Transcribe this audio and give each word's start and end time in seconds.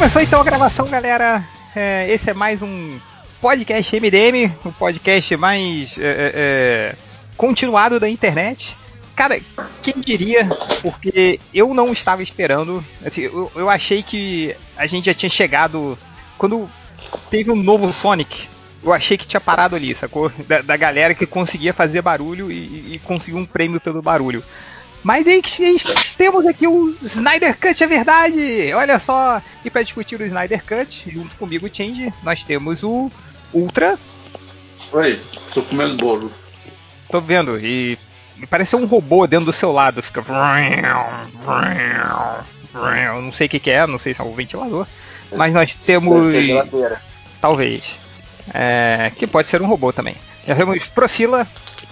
Começou 0.00 0.22
então 0.22 0.40
a 0.40 0.44
gravação, 0.44 0.86
galera. 0.86 1.44
É, 1.76 2.10
esse 2.10 2.30
é 2.30 2.32
mais 2.32 2.62
um 2.62 2.98
podcast 3.38 4.00
MDM, 4.00 4.50
o 4.64 4.72
podcast 4.72 5.36
mais 5.36 5.98
é, 5.98 6.02
é, 6.02 6.32
é, 6.34 6.94
continuado 7.36 8.00
da 8.00 8.08
internet. 8.08 8.78
Cara, 9.14 9.38
quem 9.82 10.00
diria? 10.00 10.48
Porque 10.80 11.38
eu 11.52 11.74
não 11.74 11.92
estava 11.92 12.22
esperando. 12.22 12.82
Assim, 13.04 13.24
eu, 13.24 13.52
eu 13.54 13.68
achei 13.68 14.02
que 14.02 14.56
a 14.74 14.86
gente 14.86 15.04
já 15.04 15.12
tinha 15.12 15.28
chegado. 15.28 15.98
Quando 16.38 16.66
teve 17.28 17.50
um 17.50 17.62
novo 17.62 17.92
Sonic, 17.92 18.48
eu 18.82 18.94
achei 18.94 19.18
que 19.18 19.26
tinha 19.26 19.38
parado 19.38 19.76
ali, 19.76 19.94
sacou? 19.94 20.32
Da, 20.48 20.62
da 20.62 20.78
galera 20.78 21.14
que 21.14 21.26
conseguia 21.26 21.74
fazer 21.74 22.00
barulho 22.00 22.50
e, 22.50 22.94
e 22.94 23.00
conseguiu 23.04 23.36
um 23.36 23.44
prêmio 23.44 23.78
pelo 23.78 24.00
barulho. 24.00 24.42
Mas 25.02 25.26
aí 25.26 25.42
temos 26.16 26.46
aqui 26.46 26.66
o 26.66 26.94
Snyder 27.02 27.56
Cut 27.58 27.82
é 27.82 27.86
verdade! 27.86 28.72
Olha 28.74 28.98
só! 28.98 29.40
E 29.64 29.70
para 29.70 29.82
discutir 29.82 30.20
o 30.20 30.24
Snyder 30.24 30.62
Cut, 30.64 31.10
junto 31.10 31.36
comigo, 31.36 31.68
Change, 31.72 32.12
nós 32.22 32.44
temos 32.44 32.82
o 32.82 33.10
Ultra. 33.52 33.98
Oi, 34.92 35.20
tô 35.54 35.62
comendo 35.62 35.96
bolo. 35.96 36.32
Tô 37.10 37.20
vendo, 37.20 37.58
e 37.58 37.98
parece 38.48 38.76
um 38.76 38.86
robô 38.86 39.26
dentro 39.26 39.46
do 39.46 39.52
seu 39.52 39.72
lado, 39.72 40.02
fica. 40.02 40.22
Não 43.22 43.32
sei 43.32 43.46
o 43.46 43.50
que, 43.50 43.58
que 43.58 43.70
é, 43.70 43.86
não 43.86 43.98
sei 43.98 44.14
se 44.14 44.20
é 44.20 44.24
um 44.24 44.34
ventilador. 44.34 44.86
Mas 45.32 45.52
nós 45.52 45.74
temos. 45.74 46.32
Talvez. 47.40 47.98
É, 48.52 49.12
que 49.16 49.26
pode 49.26 49.48
ser 49.48 49.62
um 49.62 49.66
robô 49.66 49.92
também. 49.92 50.16
Já 50.46 50.54
temos 50.54 50.84
Procila. 50.86 51.46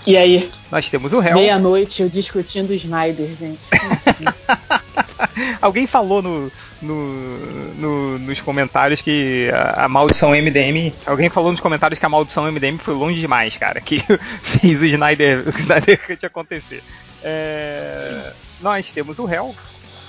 E 0.06 0.16
aí? 0.16 0.50
Nós 0.70 0.88
temos 0.88 1.12
o 1.12 1.18
réu. 1.18 1.34
Meia-noite 1.34 2.02
eu 2.02 2.08
discutindo 2.08 2.70
o 2.70 2.74
Snyder, 2.74 3.28
gente. 3.34 3.66
Assim? 4.06 4.24
Alguém 5.60 5.86
falou 5.86 6.22
no, 6.22 6.50
no, 6.80 7.74
no, 7.74 8.18
nos 8.18 8.40
comentários 8.40 9.00
que 9.00 9.50
a, 9.52 9.84
a, 9.84 9.88
maldição 9.88 10.30
MDM. 10.30 10.92
Alguém 11.04 11.28
falou 11.28 11.50
nos 11.50 11.60
comentários 11.60 11.98
que 11.98 12.06
a 12.06 12.08
maldição 12.08 12.50
MDM 12.50 12.78
foi 12.78 12.94
longe 12.94 13.20
demais, 13.20 13.56
cara. 13.56 13.80
Que 13.80 14.02
fez 14.42 14.80
o 14.80 14.86
Snyder, 14.86 15.44
o 15.46 15.50
Snyder 15.50 16.06
Cut 16.06 16.24
acontecer. 16.24 16.82
É, 17.22 18.32
nós 18.60 18.90
temos 18.90 19.18
o 19.18 19.24
réu. 19.24 19.54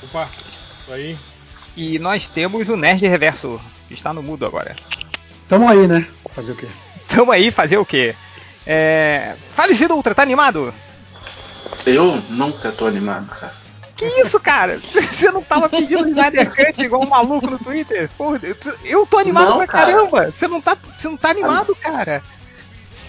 Opa, 0.04 0.30
tô 0.86 0.94
aí. 0.94 1.18
E 1.76 2.00
nós 2.00 2.28
temos 2.28 2.70
o 2.70 2.76
Nerd 2.76 3.06
Reverso, 3.08 3.60
que 3.88 3.94
está 3.94 4.14
no 4.14 4.24
mudo 4.24 4.46
agora. 4.46 4.76
Tamo 5.48 5.68
aí, 5.68 5.88
né? 5.88 6.06
Fazer 6.34 6.52
o 6.52 6.56
quê? 6.56 6.68
Tamo 7.08 7.32
aí, 7.32 7.52
fazer 7.52 7.78
o 7.78 7.86
quê? 7.86 8.16
É... 8.66 9.36
Falecido 9.56 9.96
Ultra, 9.96 10.14
tá 10.14 10.22
animado? 10.22 10.74
Eu 11.86 12.22
nunca 12.30 12.72
tô 12.72 12.86
animado, 12.86 13.28
cara. 13.28 13.54
Que 13.96 14.06
isso, 14.22 14.40
cara? 14.40 14.80
Você 14.82 15.30
não 15.32 15.44
tava 15.44 15.68
pedindo 15.68 16.08
Snyder 16.08 16.50
Cut 16.50 16.82
igual 16.82 17.04
um 17.04 17.10
maluco 17.10 17.50
no 17.50 17.60
Twitter? 17.60 18.10
Porra, 18.18 18.40
eu 18.86 19.06
tô 19.06 19.18
animado 19.18 19.50
não, 19.50 19.58
pra 19.58 19.68
cara. 19.68 19.92
caramba. 19.92 20.32
Você 20.32 20.48
não, 20.48 20.62
tá, 20.62 20.78
você 20.98 21.10
não 21.10 21.18
tá 21.18 21.30
animado, 21.32 21.76
cara. 21.76 22.24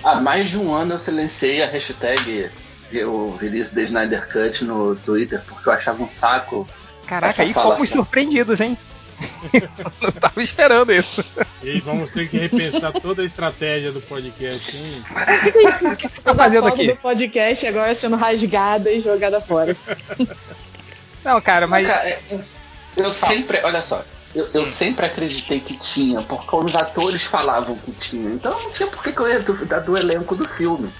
Há 0.03 0.17
mais 0.17 0.49
de 0.49 0.59
um 0.59 0.75
ano 0.75 0.95
eu 0.95 1.01
silenciei 1.01 1.63
a 1.63 1.67
hashtag 1.67 2.51
o 3.05 3.37
release 3.37 3.73
de 3.73 3.85
Snyder 3.85 4.29
Cut 4.29 4.65
no 4.65 4.97
Twitter 4.97 5.41
porque 5.47 5.69
eu 5.69 5.73
achava 5.73 6.03
um 6.03 6.09
saco. 6.09 6.67
Caraca, 7.07 7.43
aí 7.43 7.53
fomos 7.53 7.89
surpreendidos, 7.89 8.61
hein? 8.61 8.77
não 10.01 10.13
tava 10.13 10.43
esperando 10.43 10.93
isso. 10.93 11.25
E 11.63 11.81
vamos 11.81 12.13
ter 12.13 12.29
que 12.29 12.39
repensar 12.39 12.93
toda 12.93 13.23
a 13.23 13.25
estratégia 13.25 13.93
do 13.93 14.01
podcast, 14.01 14.77
hein? 14.77 15.05
O 15.93 15.97
que, 15.97 16.09
você 16.09 16.23
tá 16.23 16.35
fazendo 16.35 16.67
aqui? 16.67 16.89
do 16.89 16.97
podcast 16.97 17.67
agora 17.67 17.95
sendo 17.95 18.17
rasgada 18.17 18.91
e 18.91 19.01
jogada 19.01 19.41
fora. 19.41 19.77
Não, 21.25 21.41
cara, 21.41 21.67
mas. 21.67 21.87
Não, 21.87 21.95
cara, 21.95 22.19
eu, 22.31 22.41
eu 22.97 23.13
sempre. 23.13 23.61
Olha 23.63 23.83
só. 23.83 24.03
Eu, 24.35 24.49
eu, 24.55 24.65
sempre 24.65 25.07
acreditei 25.07 25.59
que 25.59 25.77
tinha, 25.77 26.23
porque 26.23 26.55
os 26.55 26.77
atores 26.77 27.25
falavam 27.25 27.75
que 27.77 27.91
tinha. 27.93 28.31
Então 28.31 28.53
não 28.63 28.71
tinha 28.71 28.89
por 28.89 29.03
que 29.03 29.19
eu 29.19 29.29
ia 29.29 29.41
duvidar 29.41 29.83
do 29.83 29.97
elenco 29.97 30.37
do 30.37 30.49
filme. 30.49 30.91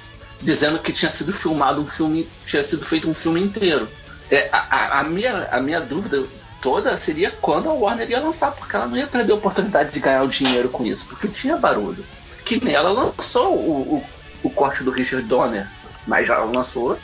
Dizendo 0.43 0.79
que 0.79 0.93
tinha 0.93 1.11
sido 1.11 1.33
filmado 1.33 1.81
um 1.81 1.87
filme. 1.87 2.29
Tinha 2.47 2.65
sido 2.65 2.85
feito 2.85 3.09
um 3.09 3.15
filme 3.15 3.41
inteiro. 3.41 3.89
É, 4.31 4.49
a, 4.53 4.59
a, 4.59 5.01
a, 5.01 5.03
minha, 5.05 5.49
a 5.51 5.61
minha 5.61 5.81
dúvida 5.81 6.25
toda 6.61 6.97
seria 6.97 7.31
quando 7.31 7.69
a 7.69 7.73
Warner 7.73 8.11
ia 8.11 8.21
lançar, 8.21 8.53
porque 8.53 8.77
ela 8.77 8.87
não 8.87 8.97
ia 8.97 9.07
perder 9.07 9.33
a 9.33 9.37
oportunidade 9.37 9.93
de 9.93 10.01
ganhar 10.01 10.23
o 10.23 10.29
dinheiro 10.29 10.69
com 10.69 10.85
isso, 10.85 11.07
porque 11.07 11.29
tinha 11.29 11.57
barulho. 11.57 12.05
Que 12.45 12.63
nem 12.63 12.75
ela 12.75 12.91
lançou 12.91 13.55
o, 13.55 13.97
o, 13.97 14.05
o 14.43 14.51
corte 14.51 14.83
do 14.83 14.91
Richard 14.91 15.27
Donner, 15.27 15.69
mas 16.07 16.27
já 16.27 16.39
lançou 16.39 16.99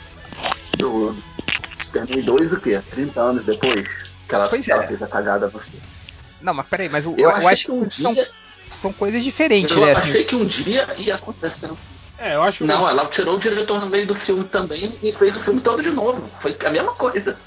do 0.77 1.15
Superman 1.83 2.21
2 2.21 2.51
o 2.53 2.59
quê? 2.59 2.81
30 2.89 3.19
anos 3.19 3.45
depois 3.45 3.87
que 4.27 4.35
ela, 4.35 4.47
que 4.49 4.71
ela 4.71 4.83
é. 4.83 4.87
fez 4.87 5.01
a 5.01 5.07
cagada 5.07 5.47
você. 5.47 5.71
Não, 6.41 6.53
mas 6.53 6.67
peraí, 6.67 6.89
mas 6.89 7.05
o, 7.05 7.11
eu, 7.17 7.31
eu 7.31 7.47
acho 7.47 7.65
que 7.65 7.71
um 7.71 7.89
são, 7.89 8.13
dia, 8.13 8.29
são 8.81 8.93
coisas 8.93 9.23
diferentes, 9.23 9.75
eu 9.75 9.85
né? 9.85 9.93
Eu 9.93 9.97
achei 9.97 10.11
assim. 10.11 10.23
que 10.23 10.35
um 10.35 10.45
dia 10.45 10.87
ia 10.97 11.15
acontecer. 11.15 11.69
É, 12.19 12.35
eu 12.35 12.41
acho 12.41 12.65
Não, 12.65 12.83
que... 12.83 12.89
ela 12.89 13.05
tirou 13.05 13.35
o 13.35 13.39
diretor 13.39 13.79
no 13.79 13.87
meio 13.87 14.07
do 14.07 14.15
filme 14.15 14.43
também 14.43 14.91
e 15.03 15.11
fez 15.11 15.37
o 15.37 15.39
filme 15.39 15.61
todo 15.61 15.83
de 15.83 15.91
novo. 15.91 16.27
Foi 16.39 16.57
a 16.65 16.69
mesma 16.69 16.93
coisa 16.93 17.37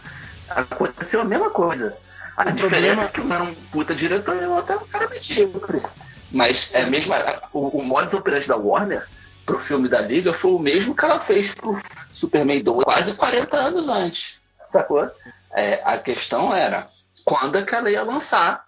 aconteceu 0.50 1.20
a 1.20 1.24
mesma 1.24 1.50
coisa. 1.50 1.96
A 2.36 2.48
o 2.48 2.52
diferença 2.52 3.02
problema... 3.02 3.04
é 3.04 3.08
que 3.08 3.20
um 3.20 3.34
era 3.34 3.42
um 3.42 3.54
puta 3.70 3.94
diretor 3.94 4.36
e 4.36 4.46
o 4.46 4.52
outro 4.52 4.72
era 4.74 4.82
um 4.82 4.88
cara 4.88 5.08
medíocre. 5.08 5.82
Mas 6.30 6.70
é 6.72 6.86
mesmo, 6.86 7.12
o, 7.52 7.78
o 7.78 7.84
modus 7.84 8.14
operandi 8.14 8.46
da 8.46 8.56
Warner 8.56 9.06
pro 9.44 9.58
filme 9.58 9.88
da 9.88 10.00
Liga 10.00 10.32
foi 10.32 10.52
o 10.52 10.58
mesmo 10.58 10.94
que 10.94 11.04
ela 11.04 11.20
fez 11.20 11.54
pro 11.54 11.76
Superman 12.12 12.62
2 12.62 12.84
quase 12.84 13.14
40 13.14 13.56
anos 13.56 13.88
antes. 13.88 14.40
Sacou? 14.72 15.10
É, 15.52 15.80
a 15.84 15.98
questão 15.98 16.54
era 16.54 16.88
quando 17.24 17.58
é 17.58 17.62
que 17.62 17.74
ela 17.74 17.90
ia 17.90 18.02
lançar 18.02 18.64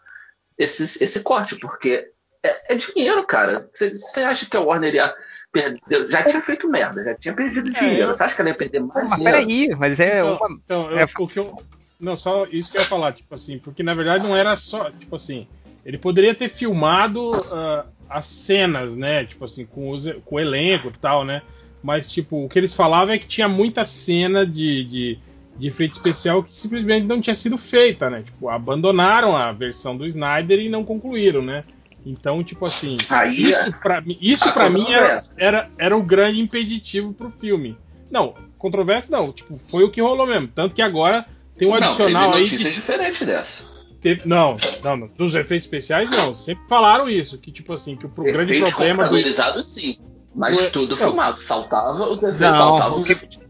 esse, 0.59 1.03
esse 1.03 1.21
corte, 1.21 1.57
porque 1.57 2.11
é, 2.43 2.75
é 2.75 2.77
dinheiro, 2.77 3.25
cara. 3.25 3.71
Você 3.73 4.21
acha 4.21 4.47
que 4.47 4.57
a 4.57 4.61
Warner 4.61 4.95
ia 4.95 5.15
perder? 5.53 6.11
Já 6.11 6.25
tinha 6.25 6.41
feito 6.41 6.69
merda, 6.69 7.05
já 7.05 7.15
tinha 7.15 7.35
perdido 7.35 7.69
é, 7.69 7.73
dinheiro. 7.73 8.17
Você 8.17 8.23
acha 8.23 8.35
que 8.35 8.41
ela 8.41 8.51
ia 8.51 8.57
perder 8.57 8.81
mais 8.81 9.11
mas 9.11 9.19
dinheiro? 9.19 9.39
Peraí, 9.39 9.69
mas 9.77 10.01
é 10.01 10.21
então, 10.21 10.37
uma. 10.37 10.61
Então, 10.65 10.91
eu, 10.91 10.99
é... 10.99 11.05
o 11.05 11.29
que 11.29 11.39
eu, 11.39 11.63
não, 12.03 12.17
só 12.17 12.47
isso 12.51 12.73
que 12.73 12.79
eu 12.79 12.83
ia 12.83 12.89
falar, 12.89 13.13
tipo 13.13 13.33
assim, 13.33 13.59
porque 13.59 13.81
na 13.81 13.95
verdade 13.95 14.25
não 14.25 14.37
era 14.37 14.57
só, 14.57 14.91
tipo 14.91 15.15
assim, 15.15 15.47
ele 15.87 15.97
poderia 15.97 16.35
ter 16.35 16.49
filmado 16.49 17.31
uh, 17.31 17.85
as 18.11 18.27
cenas, 18.27 18.97
né, 18.97 19.25
tipo 19.25 19.45
assim, 19.45 19.65
com, 19.65 19.91
os, 19.91 20.11
com 20.25 20.35
o 20.35 20.41
elenco 20.41 20.89
e 20.89 20.99
tal, 20.99 21.25
né, 21.25 21.43
mas 21.81 22.11
tipo, 22.11 22.45
o 22.45 22.49
que 22.49 22.59
eles 22.59 22.75
falavam 22.75 23.15
é 23.15 23.19
que 23.19 23.29
tinha 23.29 23.47
muita 23.47 23.85
cena 23.85 24.45
de, 24.45 24.83
de, 24.85 25.19
de 25.57 25.69
efeito 25.69 25.93
especial 25.93 26.43
que 26.43 26.53
simplesmente 26.53 27.07
não 27.07 27.21
tinha 27.21 27.37
sido 27.37 27.57
feita, 27.57 28.11
né, 28.11 28.23
tipo, 28.23 28.49
abandonaram 28.49 29.37
a 29.37 29.53
versão 29.53 29.97
do 29.97 30.05
Snyder 30.05 30.59
e 30.59 30.69
não 30.69 30.85
concluíram, 30.85 31.41
né. 31.41 31.63
Então, 32.05 32.43
tipo 32.43 32.67
assim, 32.67 32.97
Aí, 33.09 33.51
isso 33.51 33.73
pra, 33.81 34.01
mim, 34.01 34.19
isso 34.21 34.53
pra 34.53 34.69
mim 34.69 34.91
era, 34.91 35.23
era, 35.37 35.71
era 35.79 35.97
o 35.97 36.03
grande 36.03 36.41
impeditivo 36.41 37.13
pro 37.13 37.31
filme. 37.31 37.79
Não, 38.11 38.35
controvérsia 38.59 39.17
não, 39.17 39.33
tipo, 39.33 39.57
foi 39.57 39.85
o 39.85 39.91
que 39.91 40.01
rolou 40.01 40.27
mesmo. 40.27 40.49
Tanto 40.49 40.75
que 40.75 40.83
agora 40.83 41.25
tem 41.57 41.69
um 41.69 41.75
adicional 41.75 42.31
não, 42.31 42.35
aí. 42.35 42.43
notícia 42.43 42.69
que... 42.69 42.75
diferente 42.75 43.25
dessa. 43.25 43.65
Teve... 44.01 44.23
Não, 44.25 44.57
não, 44.83 44.97
não, 44.97 45.07
dos 45.17 45.35
efeitos 45.35 45.65
especiais 45.65 46.11
não. 46.11 46.35
Sempre 46.35 46.65
falaram 46.69 47.09
isso, 47.09 47.39
que 47.39 47.53
tipo 47.53 47.73
assim, 47.73 47.97
que 47.97 48.07
o 48.07 48.09
pro... 48.09 48.25
grande 48.25 48.59
problema 48.59 49.09
do. 49.09 49.63
sim, 49.63 49.97
mas 50.35 50.59
o... 50.59 50.71
tudo 50.71 50.97
não. 50.97 51.07
filmado. 51.07 51.43
Faltava 51.43 52.09
os 52.11 52.21
efeitos, 52.23 52.41
não, 52.41 52.79
faltavam 52.79 53.01
os 53.01 53.09
efeitos. 53.09 53.41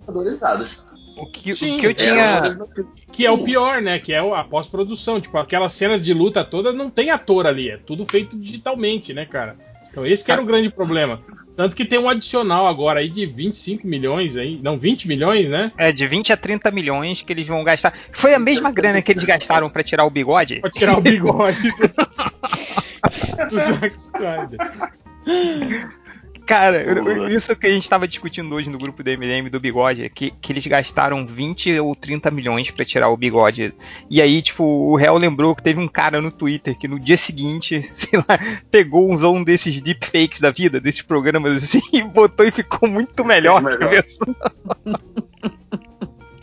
O 1.16 1.26
que, 1.26 1.52
Sim, 1.52 1.76
o 1.76 1.80
que 1.80 1.86
eu 1.86 1.94
tinha. 1.94 2.58
Que 3.10 3.26
é 3.26 3.30
o 3.30 3.38
pior, 3.44 3.82
né? 3.82 3.98
Que 3.98 4.12
é 4.12 4.18
a 4.18 4.44
pós-produção. 4.44 5.20
Tipo, 5.20 5.38
aquelas 5.38 5.72
cenas 5.72 6.04
de 6.04 6.14
luta 6.14 6.44
todas 6.44 6.74
não 6.74 6.88
tem 6.88 7.10
ator 7.10 7.46
ali. 7.46 7.70
É 7.70 7.76
tudo 7.76 8.04
feito 8.04 8.38
digitalmente, 8.38 9.12
né, 9.12 9.26
cara? 9.26 9.56
Então 9.90 10.06
esse 10.06 10.24
que 10.24 10.32
era 10.32 10.40
o 10.40 10.46
grande 10.46 10.70
problema. 10.70 11.20
Tanto 11.54 11.76
que 11.76 11.84
tem 11.84 11.98
um 11.98 12.08
adicional 12.08 12.66
agora 12.66 13.00
aí 13.00 13.10
de 13.10 13.26
25 13.26 13.86
milhões 13.86 14.38
aí, 14.38 14.58
não, 14.62 14.78
20 14.78 15.06
milhões, 15.06 15.50
né? 15.50 15.70
É, 15.76 15.92
de 15.92 16.06
20 16.06 16.32
a 16.32 16.36
30 16.36 16.70
milhões 16.70 17.20
que 17.20 17.30
eles 17.30 17.46
vão 17.46 17.62
gastar. 17.62 17.92
Foi 18.10 18.32
a 18.32 18.38
mesma 18.38 18.70
grana 18.70 19.02
que 19.02 19.12
eles 19.12 19.24
gastaram 19.24 19.68
para 19.68 19.82
tirar 19.82 20.06
o 20.06 20.10
bigode? 20.10 20.60
Pra 20.60 20.70
tirar 20.70 20.96
o 20.96 21.00
bigode 21.02 21.70
do, 21.72 21.88
do 23.48 23.54
Zack 23.80 23.96
Snyder. 23.98 24.58
Cara, 26.46 27.30
isso 27.30 27.54
que 27.54 27.66
a 27.66 27.70
gente 27.70 27.84
estava 27.84 28.06
discutindo 28.08 28.52
hoje 28.54 28.68
no 28.68 28.78
grupo 28.78 29.02
do 29.02 29.10
MDM 29.10 29.48
do 29.48 29.60
bigode, 29.60 30.08
que, 30.10 30.32
que 30.32 30.52
eles 30.52 30.66
gastaram 30.66 31.24
20 31.26 31.78
ou 31.78 31.94
30 31.94 32.30
milhões 32.30 32.70
para 32.70 32.84
tirar 32.84 33.08
o 33.08 33.16
bigode. 33.16 33.72
E 34.10 34.20
aí, 34.20 34.42
tipo, 34.42 34.64
o 34.64 34.96
réu 34.96 35.16
lembrou 35.16 35.54
que 35.54 35.62
teve 35.62 35.80
um 35.80 35.88
cara 35.88 36.20
no 36.20 36.30
Twitter 36.30 36.76
que 36.76 36.88
no 36.88 36.98
dia 36.98 37.16
seguinte, 37.16 37.82
sei 37.94 38.18
lá, 38.18 38.38
pegou 38.70 39.10
um 39.12 39.44
desses 39.44 39.80
deepfakes 39.80 40.40
da 40.40 40.50
vida, 40.50 40.80
desses 40.80 41.02
programas 41.02 41.62
assim, 41.62 41.80
e 41.92 42.02
botou 42.02 42.44
e 42.44 42.50
ficou 42.50 42.88
muito 42.88 43.24
melhor. 43.24 43.62
melhor. 43.62 44.04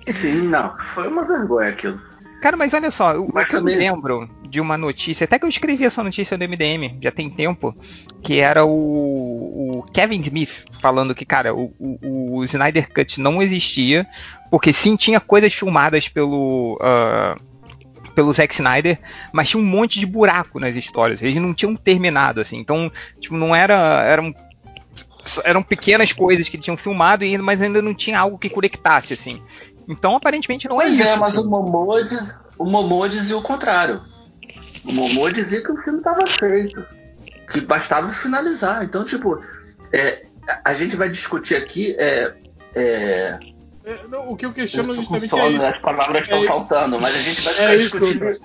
Sim, 0.07 0.47
não. 0.47 0.75
Foi 0.95 1.07
uma 1.07 1.25
vergonha 1.25 1.69
aquilo. 1.69 1.99
Cara, 2.41 2.55
mas 2.55 2.73
olha 2.73 2.89
só, 2.89 3.17
o, 3.17 3.31
que 3.45 3.55
eu 3.55 3.63
me 3.63 3.75
lembro 3.75 4.29
de 4.49 4.59
uma 4.59 4.77
notícia, 4.77 5.25
até 5.25 5.37
que 5.37 5.45
eu 5.45 5.49
escrevi 5.49 5.85
essa 5.85 6.03
notícia 6.03 6.37
no 6.37 6.43
MDM, 6.43 6.97
já 7.01 7.11
tem 7.11 7.29
tempo, 7.29 7.75
que 8.23 8.39
era 8.39 8.65
o, 8.65 9.79
o 9.79 9.83
Kevin 9.93 10.21
Smith 10.21 10.65
falando 10.81 11.13
que, 11.13 11.25
cara, 11.25 11.53
o, 11.53 11.73
o, 11.79 12.37
o, 12.37 12.43
Snyder 12.45 12.91
Cut 12.91 13.21
não 13.21 13.41
existia, 13.41 14.07
porque 14.49 14.73
sim 14.73 14.95
tinha 14.95 15.19
coisas 15.19 15.53
filmadas 15.53 16.07
pelo. 16.07 16.79
Uh, 16.81 17.49
pelo 18.15 18.33
Zack 18.33 18.53
Snyder, 18.53 18.99
mas 19.31 19.47
tinha 19.47 19.61
um 19.61 19.65
monte 19.65 19.97
de 19.97 20.05
buraco 20.05 20.59
nas 20.59 20.75
histórias. 20.75 21.21
Eles 21.21 21.37
não 21.37 21.53
tinham 21.53 21.73
terminado, 21.73 22.41
assim. 22.41 22.57
Então, 22.57 22.91
tipo, 23.17 23.37
não 23.37 23.55
era. 23.55 24.03
Eram, 24.03 24.35
eram 25.45 25.63
pequenas 25.63 26.11
coisas 26.11 26.49
que 26.49 26.57
eles 26.57 26.65
tinham 26.65 26.75
filmado, 26.75 27.23
mas 27.41 27.61
ainda 27.61 27.81
não 27.81 27.93
tinha 27.93 28.19
algo 28.19 28.37
que 28.37 28.49
conectasse, 28.49 29.13
assim. 29.13 29.41
Então, 29.87 30.17
aparentemente, 30.17 30.67
não 30.67 30.81
é 30.81 30.85
pois 30.85 30.99
é 30.99 31.03
isso. 31.03 31.11
é, 31.13 31.15
mas 31.15 31.37
assim. 31.37 31.47
o 31.47 31.49
Momoa, 31.49 32.03
diz, 32.03 32.37
o 32.57 32.65
Momoa 32.65 33.07
dizia 33.07 33.37
o 33.37 33.41
contrário. 33.41 34.01
O 34.89 34.93
Momoa 34.93 35.31
dizia 35.31 35.61
que 35.61 35.71
o 35.71 35.77
filme 35.83 35.99
estava 35.99 36.25
feito. 36.25 36.83
Que 37.51 37.61
bastava 37.61 38.11
finalizar. 38.11 38.83
Então, 38.83 39.05
tipo, 39.05 39.39
é, 39.93 40.25
a 40.65 40.73
gente 40.73 40.95
vai 40.95 41.09
discutir 41.09 41.55
aqui. 41.55 41.95
É, 41.97 42.33
é, 42.75 43.39
é, 43.85 44.07
não, 44.09 44.31
o 44.31 44.35
que 44.35 44.45
eu 44.45 44.51
questiono 44.51 44.93
eu 44.93 44.95
justamente 44.95 45.29
sono, 45.29 45.43
é 45.43 45.49
isso. 45.51 45.65
As 45.65 45.79
palavras 45.79 46.23
estão 46.23 46.43
é 46.43 46.47
faltando, 46.47 46.99
mas 46.99 47.15
a 47.15 47.21
gente 47.21 47.41
vai, 47.41 47.53
é 47.53 47.67
vai 47.67 47.75
isso, 47.75 47.99
discutir. 47.99 48.41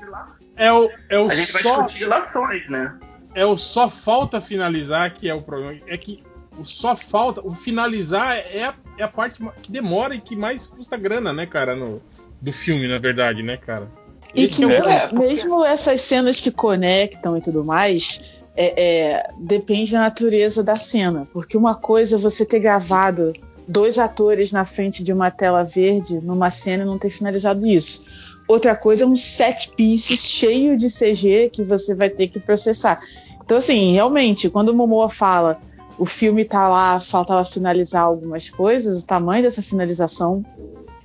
É 0.57 0.73
o, 0.73 0.91
é 1.09 1.19
o 1.19 1.31
a 1.31 1.35
gente 1.35 1.53
vai 1.53 1.63
só, 1.63 1.77
discutir 1.77 1.99
relações, 2.01 2.69
né? 2.69 2.99
É 3.35 3.47
o 3.47 3.57
só 3.57 3.89
falta 3.89 4.41
finalizar 4.41 5.13
que 5.15 5.29
é 5.29 5.35
o 5.35 5.43
problema. 5.43 5.81
É 5.87 5.97
que 5.97 6.23
o 6.59 6.65
só 6.65 6.95
falta, 6.95 7.41
o 7.41 7.55
finalizar 7.55 8.37
é 8.37 8.65
a, 8.65 8.75
é 8.99 9.03
a 9.03 9.09
parte 9.09 9.43
que 9.63 9.73
demora 9.73 10.15
e 10.15 10.21
que 10.21 10.37
mais 10.37 10.67
custa 10.67 10.97
grana, 10.97 11.33
né, 11.33 11.47
cara, 11.47 11.75
no, 11.75 12.01
do 12.41 12.53
filme, 12.53 12.87
na 12.87 12.99
verdade, 12.99 13.43
né, 13.43 13.57
cara? 13.57 13.91
E 14.35 14.49
que 14.49 14.65
é, 14.65 15.13
mesmo 15.13 15.65
essas 15.65 16.03
cenas 16.03 16.41
que 16.41 16.51
conectam 16.51 17.37
e 17.37 17.41
tudo 17.41 17.65
mais, 17.65 18.21
é, 18.57 18.83
é, 18.83 19.31
depende 19.39 19.93
da 19.93 20.01
natureza 20.01 20.63
da 20.63 20.77
cena. 20.77 21.29
Porque 21.33 21.57
uma 21.57 21.75
coisa 21.75 22.17
é 22.17 22.19
você 22.19 22.45
ter 22.45 22.59
gravado 22.59 23.33
dois 23.67 23.99
atores 23.99 24.53
na 24.53 24.65
frente 24.65 25.03
de 25.03 25.13
uma 25.13 25.31
tela 25.31 25.63
verde 25.63 26.21
numa 26.21 26.51
cena 26.51 26.83
e 26.83 26.87
não 26.87 26.99
ter 26.99 27.11
finalizado 27.11 27.67
isso. 27.67 28.03
Outra 28.47 28.77
coisa 28.77 29.05
é 29.05 29.07
um 29.07 29.17
set 29.17 29.71
pieces 29.71 30.21
cheio 30.21 30.77
de 30.77 30.89
CG 30.89 31.51
que 31.51 31.63
você 31.63 31.95
vai 31.95 32.11
ter 32.11 32.29
que 32.29 32.39
processar. 32.39 33.01
Então, 33.43 33.57
assim, 33.57 33.93
realmente, 33.93 34.51
quando 34.51 34.71
o 34.71 34.75
Momoa 34.75 35.09
fala 35.09 35.61
o 35.99 36.05
filme 36.05 36.45
tá 36.45 36.69
lá, 36.69 36.99
faltava 37.01 37.45
finalizar 37.45 38.03
algumas 38.03 38.49
coisas, 38.49 39.03
o 39.03 39.07
tamanho 39.07 39.43
dessa 39.43 39.63
finalização 39.63 40.45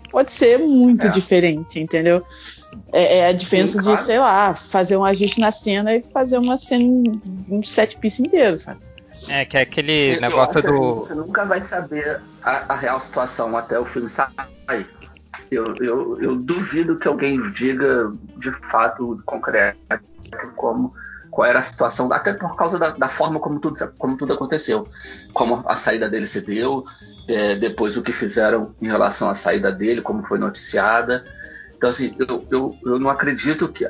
pode 0.09 0.31
ser 0.31 0.57
muito 0.59 1.07
é. 1.07 1.09
diferente, 1.09 1.79
entendeu? 1.79 2.23
É, 2.91 3.19
é 3.19 3.27
a 3.27 3.31
diferença 3.31 3.77
Sim, 3.77 3.83
claro. 3.83 3.97
de, 3.97 4.03
sei 4.03 4.19
lá, 4.19 4.53
fazer 4.53 4.97
um 4.97 5.05
ajuste 5.05 5.39
na 5.39 5.51
cena 5.51 5.95
e 5.95 6.01
fazer 6.01 6.37
uma 6.37 6.57
cena, 6.57 7.19
um 7.49 7.63
set 7.63 7.97
piece 7.97 8.21
inteiro, 8.21 8.57
sabe? 8.57 8.79
É, 9.27 9.43
que 9.45 9.57
é 9.57 9.61
aquele 9.61 10.15
eu 10.15 10.21
negócio 10.21 10.61
do. 10.61 10.95
Você 10.95 11.13
nunca 11.13 11.43
vai 11.45 11.61
saber 11.61 12.21
a, 12.41 12.73
a, 12.73 12.75
real 12.75 12.99
situação 12.99 13.57
até 13.57 13.77
o 13.77 13.85
filme 13.85 14.09
sair. 14.09 14.87
Eu, 15.51 15.75
eu, 15.79 16.21
eu 16.21 16.35
duvido 16.35 16.97
que 16.97 17.07
alguém 17.07 17.51
diga 17.51 18.11
de 18.37 18.51
fato 18.69 19.21
concreto 19.25 19.77
como 20.55 20.93
qual 21.29 21.47
era 21.47 21.59
a 21.59 21.63
situação, 21.63 22.11
até 22.11 22.33
por 22.33 22.55
causa 22.55 22.79
da, 22.79 22.89
da, 22.89 23.09
forma 23.09 23.39
como 23.39 23.59
tudo, 23.59 23.75
como 23.97 24.17
tudo 24.17 24.33
aconteceu, 24.33 24.87
como 25.33 25.63
a 25.67 25.75
saída 25.75 26.09
dele 26.09 26.25
se 26.25 26.41
deu, 26.41 26.85
é, 27.29 27.55
depois 27.55 27.95
o 27.95 28.01
que 28.01 28.11
fizeram 28.11 28.75
em 28.81 28.87
relação 28.87 29.29
à 29.29 29.35
saída 29.35 29.71
dele, 29.71 30.01
como 30.01 30.25
foi 30.25 30.39
noticiada. 30.39 31.23
Então, 31.77 31.91
assim, 31.91 32.15
eu, 32.17 32.47
eu, 32.49 32.77
eu 32.83 32.99
não 32.99 33.09
acredito 33.09 33.67
que. 33.69 33.87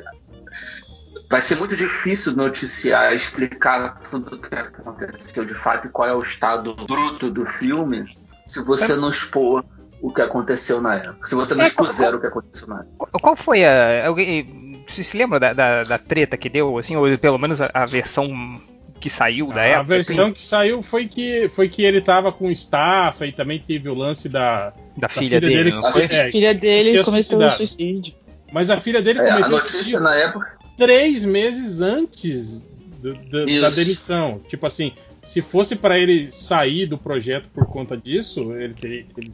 Vai 1.30 1.40
ser 1.40 1.56
muito 1.56 1.74
difícil 1.76 2.32
noticiar, 2.32 3.14
explicar 3.14 4.00
tudo 4.10 4.36
o 4.36 4.40
que 4.40 4.54
aconteceu 4.54 5.44
de 5.44 5.54
fato 5.54 5.86
e 5.86 5.90
qual 5.90 6.08
é 6.08 6.12
o 6.12 6.20
estado 6.20 6.74
bruto 6.74 7.30
do 7.30 7.46
filme, 7.46 8.04
se 8.46 8.62
você 8.62 8.94
não 8.96 9.10
expor 9.10 9.64
o 10.02 10.12
que 10.12 10.20
aconteceu 10.20 10.80
na 10.80 10.96
época. 10.96 11.28
Se 11.28 11.34
você 11.34 11.54
não 11.54 11.64
é, 11.64 11.68
expuser 11.68 12.14
o 12.14 12.20
que 12.20 12.26
aconteceu 12.26 12.68
na 12.68 12.80
época. 12.80 13.18
Qual 13.22 13.36
foi 13.36 13.64
a. 13.64 14.06
Alguém, 14.06 14.84
você 14.86 15.02
se 15.02 15.16
lembra 15.16 15.40
da, 15.40 15.52
da, 15.54 15.84
da, 15.84 15.98
treta 15.98 16.36
que 16.36 16.50
deu, 16.50 16.76
assim, 16.76 16.96
ou 16.96 17.16
pelo 17.16 17.38
menos 17.38 17.60
a, 17.60 17.70
a 17.72 17.86
versão 17.86 18.60
que 19.00 19.10
saiu 19.10 19.48
da 19.48 19.62
a 19.62 19.64
época? 19.64 19.80
A 19.80 19.82
versão 19.82 20.24
assim? 20.24 20.32
que 20.34 20.42
saiu 20.42 20.82
foi 20.82 21.08
que, 21.08 21.48
foi 21.48 21.68
que 21.68 21.82
ele 21.82 22.00
tava 22.00 22.30
com 22.30 22.50
estafa 22.50 23.26
e 23.26 23.32
também 23.32 23.58
teve 23.58 23.88
o 23.88 23.94
lance 23.94 24.28
da, 24.28 24.70
da, 24.70 24.74
da 24.98 25.08
filha, 25.08 25.40
filha, 25.40 25.40
dele. 25.40 25.70
dele 25.72 25.92
foi? 25.92 26.02
É, 26.04 26.30
filha 26.30 26.54
dele 26.54 27.02
começou 27.02 27.38
o 27.44 27.50
suicídio. 27.50 28.14
Mas 28.52 28.68
a 28.68 28.78
filha 28.78 29.00
dele 29.00 29.20
é, 29.20 29.26
cometeu 29.26 29.44
a 29.44 29.48
notícia 29.48 30.00
na 30.00 30.14
época 30.14 30.60
três 30.80 31.26
meses 31.26 31.82
antes 31.82 32.64
do, 33.02 33.14
do, 33.14 33.60
da 33.60 33.68
demissão. 33.68 34.40
Tipo 34.48 34.66
assim, 34.66 34.92
se 35.22 35.42
fosse 35.42 35.76
para 35.76 35.98
ele 35.98 36.32
sair 36.32 36.86
do 36.86 36.96
projeto 36.96 37.50
por 37.50 37.66
conta 37.66 37.98
disso, 37.98 38.52
ele, 38.54 38.74
ele, 38.82 39.06
ele 39.18 39.32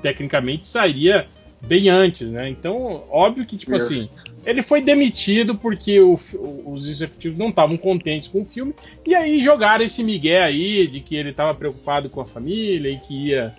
tecnicamente 0.00 0.68
sairia 0.68 1.26
bem 1.66 1.88
antes, 1.88 2.30
né? 2.30 2.48
Então, 2.48 3.04
óbvio 3.10 3.44
que, 3.44 3.56
tipo 3.56 3.74
Isso. 3.76 3.86
assim, 3.86 4.10
ele 4.44 4.62
foi 4.62 4.80
demitido 4.80 5.54
porque 5.54 6.00
o, 6.00 6.18
os 6.64 6.88
executivos 6.88 7.38
não 7.38 7.48
estavam 7.48 7.76
contentes 7.76 8.28
com 8.28 8.42
o 8.42 8.46
filme, 8.46 8.74
e 9.06 9.14
aí 9.14 9.42
jogaram 9.42 9.84
esse 9.84 10.02
migué 10.02 10.42
aí 10.42 10.86
de 10.86 11.00
que 11.00 11.16
ele 11.16 11.30
estava 11.30 11.54
preocupado 11.54 12.08
com 12.08 12.20
a 12.20 12.26
família 12.26 12.90
e 12.90 12.98
que 12.98 13.28
ia, 13.28 13.54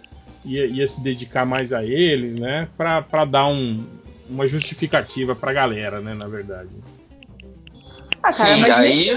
ia, 0.46 0.66
ia 0.66 0.88
se 0.88 1.02
dedicar 1.02 1.46
mais 1.46 1.74
a 1.74 1.84
eles, 1.86 2.40
né? 2.40 2.68
Para 2.78 3.26
dar 3.26 3.48
um, 3.48 3.84
uma 4.30 4.48
justificativa 4.48 5.36
pra 5.36 5.54
galera, 5.54 6.00
né? 6.00 6.14
Na 6.14 6.28
verdade. 6.28 6.70
Ah, 8.22 8.34
cara, 8.34 8.56
Sim, 8.56 8.62
mas 8.62 8.78
aí, 8.78 9.10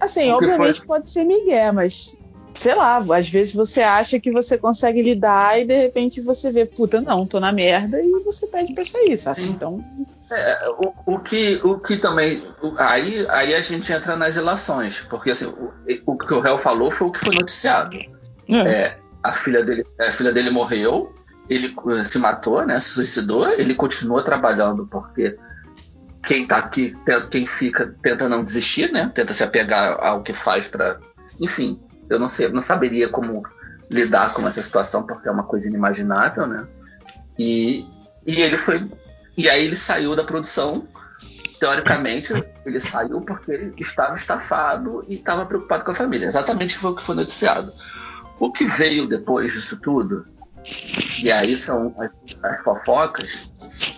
assim, 0.00 0.30
obviamente 0.30 0.78
foi... 0.78 0.86
pode 0.86 1.10
ser 1.10 1.24
migué, 1.24 1.72
mas 1.72 2.16
sei 2.56 2.74
lá, 2.74 2.96
às 2.96 3.28
vezes 3.28 3.54
você 3.54 3.82
acha 3.82 4.18
que 4.18 4.30
você 4.30 4.56
consegue 4.56 5.02
lidar 5.02 5.60
e 5.60 5.64
de 5.64 5.76
repente 5.76 6.20
você 6.20 6.50
vê, 6.50 6.64
puta, 6.64 7.00
não, 7.00 7.26
tô 7.26 7.38
na 7.38 7.52
merda 7.52 8.00
e 8.00 8.10
você 8.24 8.46
pede 8.46 8.74
pra 8.74 8.84
sair, 8.84 9.16
sabe? 9.16 9.42
Sim. 9.42 9.50
Então. 9.50 9.84
É, 10.30 10.68
o, 10.70 11.14
o, 11.14 11.20
que, 11.20 11.60
o 11.62 11.78
que 11.78 11.96
também. 11.96 12.42
Aí, 12.78 13.26
aí 13.28 13.54
a 13.54 13.60
gente 13.60 13.92
entra 13.92 14.16
nas 14.16 14.36
relações, 14.36 15.00
porque 15.08 15.30
assim, 15.30 15.46
o, 15.46 15.72
o 16.06 16.18
que 16.18 16.34
o 16.34 16.40
réu 16.40 16.58
falou 16.58 16.90
foi 16.90 17.06
o 17.06 17.12
que 17.12 17.20
foi 17.20 17.34
noticiado. 17.34 17.96
É. 18.48 18.56
É, 18.58 18.98
a, 19.22 19.32
filha 19.32 19.64
dele, 19.64 19.82
a 20.00 20.12
filha 20.12 20.32
dele 20.32 20.50
morreu, 20.50 21.14
ele 21.48 21.74
se 22.08 22.18
matou, 22.18 22.64
né? 22.64 22.80
Se 22.80 22.90
suicidou, 22.90 23.48
ele 23.48 23.74
continua 23.74 24.22
trabalhando 24.22 24.86
porque 24.86 25.36
quem 26.24 26.46
tá 26.46 26.56
aqui, 26.56 26.96
quem 27.30 27.46
fica, 27.46 27.94
tenta 28.02 28.28
não 28.28 28.42
desistir, 28.42 28.90
né? 28.92 29.10
Tenta 29.14 29.32
se 29.32 29.44
apegar 29.44 29.96
ao 30.00 30.22
que 30.22 30.34
faz 30.34 30.66
para 30.66 30.98
Enfim, 31.40 31.80
eu 32.08 32.18
não 32.18 32.28
sei, 32.28 32.48
não 32.48 32.62
saberia 32.62 33.08
como 33.08 33.42
lidar 33.90 34.34
com 34.34 34.46
essa 34.46 34.62
situação 34.62 35.02
porque 35.04 35.28
é 35.28 35.30
uma 35.30 35.44
coisa 35.44 35.68
inimaginável, 35.68 36.46
né? 36.46 36.66
E, 37.38 37.86
e 38.26 38.40
ele 38.40 38.56
foi 38.56 38.88
e 39.36 39.50
aí 39.50 39.64
ele 39.64 39.76
saiu 39.76 40.16
da 40.16 40.24
produção. 40.24 40.88
Teoricamente, 41.60 42.32
ele 42.64 42.80
saiu 42.80 43.20
porque 43.20 43.50
ele 43.50 43.74
estava 43.78 44.16
estafado 44.16 45.04
e 45.08 45.14
estava 45.16 45.46
preocupado 45.46 45.84
com 45.84 45.90
a 45.90 45.94
família. 45.94 46.26
Exatamente 46.26 46.76
foi 46.76 46.90
o 46.90 46.94
que 46.94 47.02
foi 47.02 47.14
noticiado. 47.14 47.72
O 48.38 48.52
que 48.52 48.64
veio 48.64 49.06
depois 49.06 49.52
disso 49.52 49.78
tudo, 49.78 50.26
e 51.22 51.30
aí 51.30 51.56
são 51.56 51.94
as, 51.98 52.10
as 52.42 52.62
fofocas, 52.62 53.50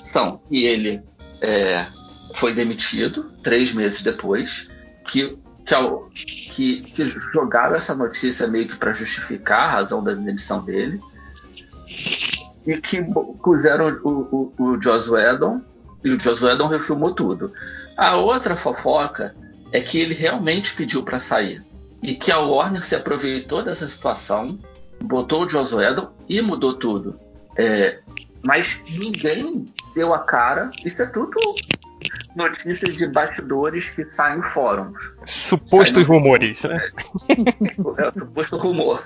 são 0.03 0.37
que 0.37 0.65
ele 0.65 1.03
é, 1.41 1.87
foi 2.35 2.55
demitido 2.55 3.33
três 3.43 3.73
meses 3.73 4.03
depois, 4.03 4.69
que 5.05 5.37
que, 5.69 5.75
ao, 5.75 6.09
que, 6.15 6.81
que 6.81 7.07
jogaram 7.33 7.77
essa 7.77 7.95
notícia 7.95 8.47
meio 8.47 8.67
que 8.67 8.77
para 8.77 8.95
justificar 8.95 9.69
a 9.69 9.73
razão 9.73 10.03
da 10.03 10.15
demissão 10.15 10.65
dele 10.65 10.99
e 12.67 12.77
que 12.79 13.03
puseram 13.43 14.01
o, 14.03 14.53
o, 14.59 14.63
o 14.63 14.83
Joss 14.83 15.11
Whedon 15.11 15.61
e 16.03 16.11
o 16.11 16.19
Joss 16.19 16.43
Whedon 16.43 16.69
refilmou 16.69 17.15
tudo. 17.15 17.53
A 17.99 18.17
outra 18.17 18.57
fofoca 18.57 19.35
é 19.71 19.81
que 19.81 20.01
ele 20.01 20.15
realmente 20.15 20.75
pediu 20.75 21.03
para 21.03 21.21
sair 21.21 21.63
e 22.03 22.15
que 22.15 22.33
a 22.33 22.39
Warner 22.39 22.87
se 22.87 22.95
aproveitou 22.95 23.63
dessa 23.63 23.87
situação, 23.87 24.59
botou 25.01 25.45
o 25.45 25.49
Joss 25.49 25.75
Whedon 25.75 26.11
e 26.29 26.41
mudou 26.41 26.73
tudo. 26.73 27.21
É, 27.57 27.99
mas 28.43 28.81
ninguém 28.89 29.67
deu 29.95 30.15
a 30.15 30.21
cara. 30.21 30.71
Isso 30.83 31.03
é 31.03 31.07
tudo 31.07 31.39
notícias 32.35 32.97
de 32.97 33.07
bastidores 33.07 33.91
que 33.91 34.05
saem 34.07 34.39
em 34.39 34.43
fóruns. 34.43 35.13
Supostos 35.27 36.07
rumores. 36.07 36.65
Né? 36.65 36.91
É, 37.99 38.13
suposto 38.13 38.57
rumor. 38.57 39.05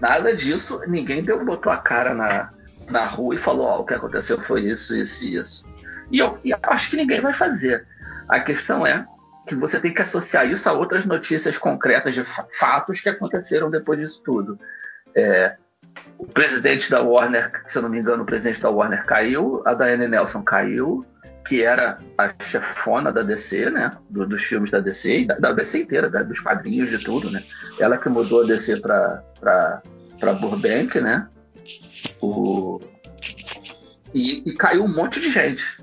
Nada 0.00 0.34
disso, 0.34 0.80
ninguém 0.86 1.22
deu, 1.22 1.44
botou 1.44 1.70
a 1.70 1.76
cara 1.76 2.14
na, 2.14 2.50
na 2.88 3.04
rua 3.06 3.34
e 3.34 3.38
falou: 3.38 3.66
Ó, 3.66 3.78
oh, 3.78 3.80
o 3.82 3.84
que 3.84 3.94
aconteceu 3.94 4.40
foi 4.40 4.62
isso, 4.62 4.94
isso 4.94 5.24
e 5.24 5.34
isso. 5.34 5.64
E 6.10 6.18
eu, 6.18 6.38
e 6.44 6.50
eu 6.50 6.58
acho 6.62 6.90
que 6.90 6.96
ninguém 6.96 7.20
vai 7.20 7.34
fazer. 7.34 7.86
A 8.28 8.40
questão 8.40 8.86
é 8.86 9.04
que 9.46 9.54
você 9.54 9.80
tem 9.80 9.92
que 9.92 10.02
associar 10.02 10.48
isso 10.48 10.68
a 10.68 10.72
outras 10.72 11.04
notícias 11.06 11.58
concretas 11.58 12.14
de 12.14 12.24
fatos 12.58 13.00
que 13.00 13.08
aconteceram 13.08 13.70
depois 13.70 13.98
disso 13.98 14.22
tudo. 14.24 14.58
É, 15.14 15.56
o 16.20 16.26
presidente 16.26 16.90
da 16.90 17.00
Warner, 17.00 17.50
se 17.66 17.78
eu 17.78 17.82
não 17.82 17.88
me 17.88 17.98
engano, 17.98 18.24
o 18.24 18.26
presidente 18.26 18.60
da 18.60 18.68
Warner 18.68 19.06
caiu, 19.06 19.62
a 19.64 19.72
Diane 19.72 20.06
Nelson 20.06 20.42
caiu, 20.42 21.02
que 21.48 21.62
era 21.62 21.98
a 22.18 22.34
chefona 22.44 23.10
da 23.10 23.22
DC, 23.22 23.70
né? 23.70 23.90
Do, 24.10 24.26
dos 24.26 24.44
filmes 24.44 24.70
da 24.70 24.80
DC, 24.80 25.24
da, 25.24 25.36
da 25.36 25.52
DC 25.52 25.80
inteira, 25.80 26.10
da, 26.10 26.22
dos 26.22 26.38
quadrinhos, 26.38 26.90
de 26.90 26.98
tudo, 26.98 27.30
né? 27.30 27.42
Ela 27.78 27.96
que 27.96 28.10
mudou 28.10 28.42
a 28.42 28.46
DC 28.46 28.80
para 28.80 29.22
para 30.20 30.34
Burbank, 30.34 31.00
né? 31.00 31.26
O, 32.20 32.78
e, 34.12 34.50
e, 34.50 34.54
caiu 34.56 34.84
um 34.84 34.94
monte 34.94 35.18
de 35.18 35.32
gente. 35.32 35.82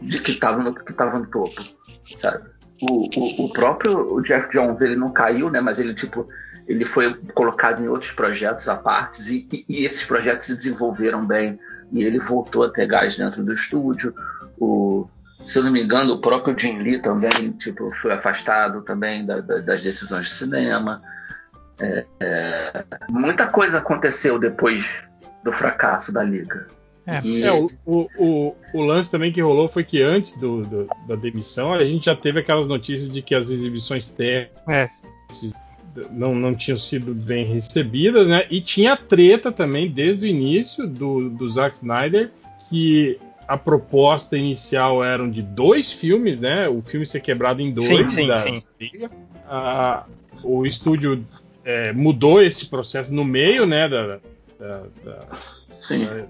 de 0.00 0.18
que 0.18 0.30
estava 0.30 0.62
no, 0.62 0.74
que 0.74 0.94
tava 0.94 1.18
no 1.18 1.26
topo, 1.26 1.62
sabe? 2.18 2.42
O, 2.80 3.08
o, 3.20 3.44
o 3.44 3.52
próprio 3.52 4.14
o 4.14 4.22
Jeff 4.22 4.50
Jones, 4.50 4.80
ele 4.80 4.96
não 4.96 5.12
caiu, 5.12 5.50
né? 5.50 5.60
Mas 5.60 5.78
ele, 5.78 5.94
tipo, 5.94 6.26
ele 6.66 6.84
foi 6.84 7.14
colocado 7.34 7.82
em 7.82 7.88
outros 7.88 8.12
projetos 8.12 8.68
à 8.68 8.76
parte 8.76 9.22
e, 9.22 9.48
e, 9.52 9.64
e, 9.68 9.84
esses 9.84 10.04
projetos 10.04 10.46
se 10.46 10.56
desenvolveram 10.56 11.24
bem 11.24 11.58
e 11.92 12.04
ele 12.04 12.18
voltou 12.18 12.64
a 12.64 12.68
ter 12.70 12.86
gás 12.86 13.16
dentro 13.16 13.44
do 13.44 13.54
estúdio. 13.54 14.14
O, 14.58 15.08
se 15.44 15.58
eu 15.58 15.62
não 15.62 15.70
me 15.70 15.82
engano, 15.82 16.14
o 16.14 16.20
próprio 16.20 16.58
Jim 16.58 16.78
Lee 16.78 17.00
também 17.00 17.52
tipo, 17.52 17.94
foi 17.96 18.12
afastado 18.12 18.82
também 18.82 19.24
da, 19.24 19.40
da, 19.40 19.58
das 19.58 19.82
decisões 19.82 20.26
de 20.26 20.32
cinema. 20.32 21.00
É, 21.78 22.04
é, 22.20 22.84
muita 23.08 23.46
coisa 23.46 23.78
aconteceu 23.78 24.38
depois 24.38 25.04
do 25.44 25.52
fracasso 25.52 26.12
da 26.12 26.24
Liga. 26.24 26.66
É, 27.06 27.20
e... 27.22 27.44
é 27.44 27.52
o, 27.52 27.70
o, 27.86 28.56
o, 28.74 28.82
lance 28.82 29.08
também 29.08 29.30
que 29.30 29.40
rolou 29.40 29.68
foi 29.68 29.84
que 29.84 30.02
antes 30.02 30.36
do, 30.38 30.62
do, 30.62 30.88
da 31.06 31.14
demissão 31.14 31.72
a 31.72 31.84
gente 31.84 32.06
já 32.06 32.16
teve 32.16 32.40
aquelas 32.40 32.66
notícias 32.66 33.08
de 33.12 33.22
que 33.22 33.32
as 33.32 33.48
exibições 33.48 34.10
técnicas 34.10 34.64
é. 34.68 34.88
Não, 36.10 36.34
não 36.34 36.54
tinham 36.54 36.78
sido 36.78 37.14
bem 37.14 37.44
recebidas, 37.44 38.28
né? 38.28 38.46
E 38.50 38.60
tinha 38.60 38.96
treta 38.96 39.50
também 39.50 39.90
desde 39.90 40.26
o 40.26 40.28
início 40.28 40.86
do, 40.86 41.30
do 41.30 41.48
Zack 41.48 41.76
Snyder 41.76 42.30
que 42.68 43.18
a 43.46 43.56
proposta 43.56 44.36
inicial 44.36 45.04
eram 45.04 45.30
de 45.30 45.42
dois 45.42 45.92
filmes, 45.92 46.40
né? 46.40 46.68
O 46.68 46.82
filme 46.82 47.06
ser 47.06 47.20
quebrado 47.20 47.62
em 47.62 47.72
dois 47.72 47.86
sim, 47.86 48.08
sim, 48.08 48.26
da 48.26 48.38
sim. 48.38 48.62
Liga. 48.80 49.10
Ah, 49.48 50.04
o 50.42 50.66
estúdio 50.66 51.24
é, 51.64 51.92
mudou 51.92 52.42
esse 52.42 52.66
processo 52.66 53.12
no 53.14 53.24
meio, 53.24 53.66
né? 53.66 53.88
Da, 53.88 54.18
da, 54.58 54.82
da 55.04 55.26
sim. 55.80 56.04
Da, 56.04 56.26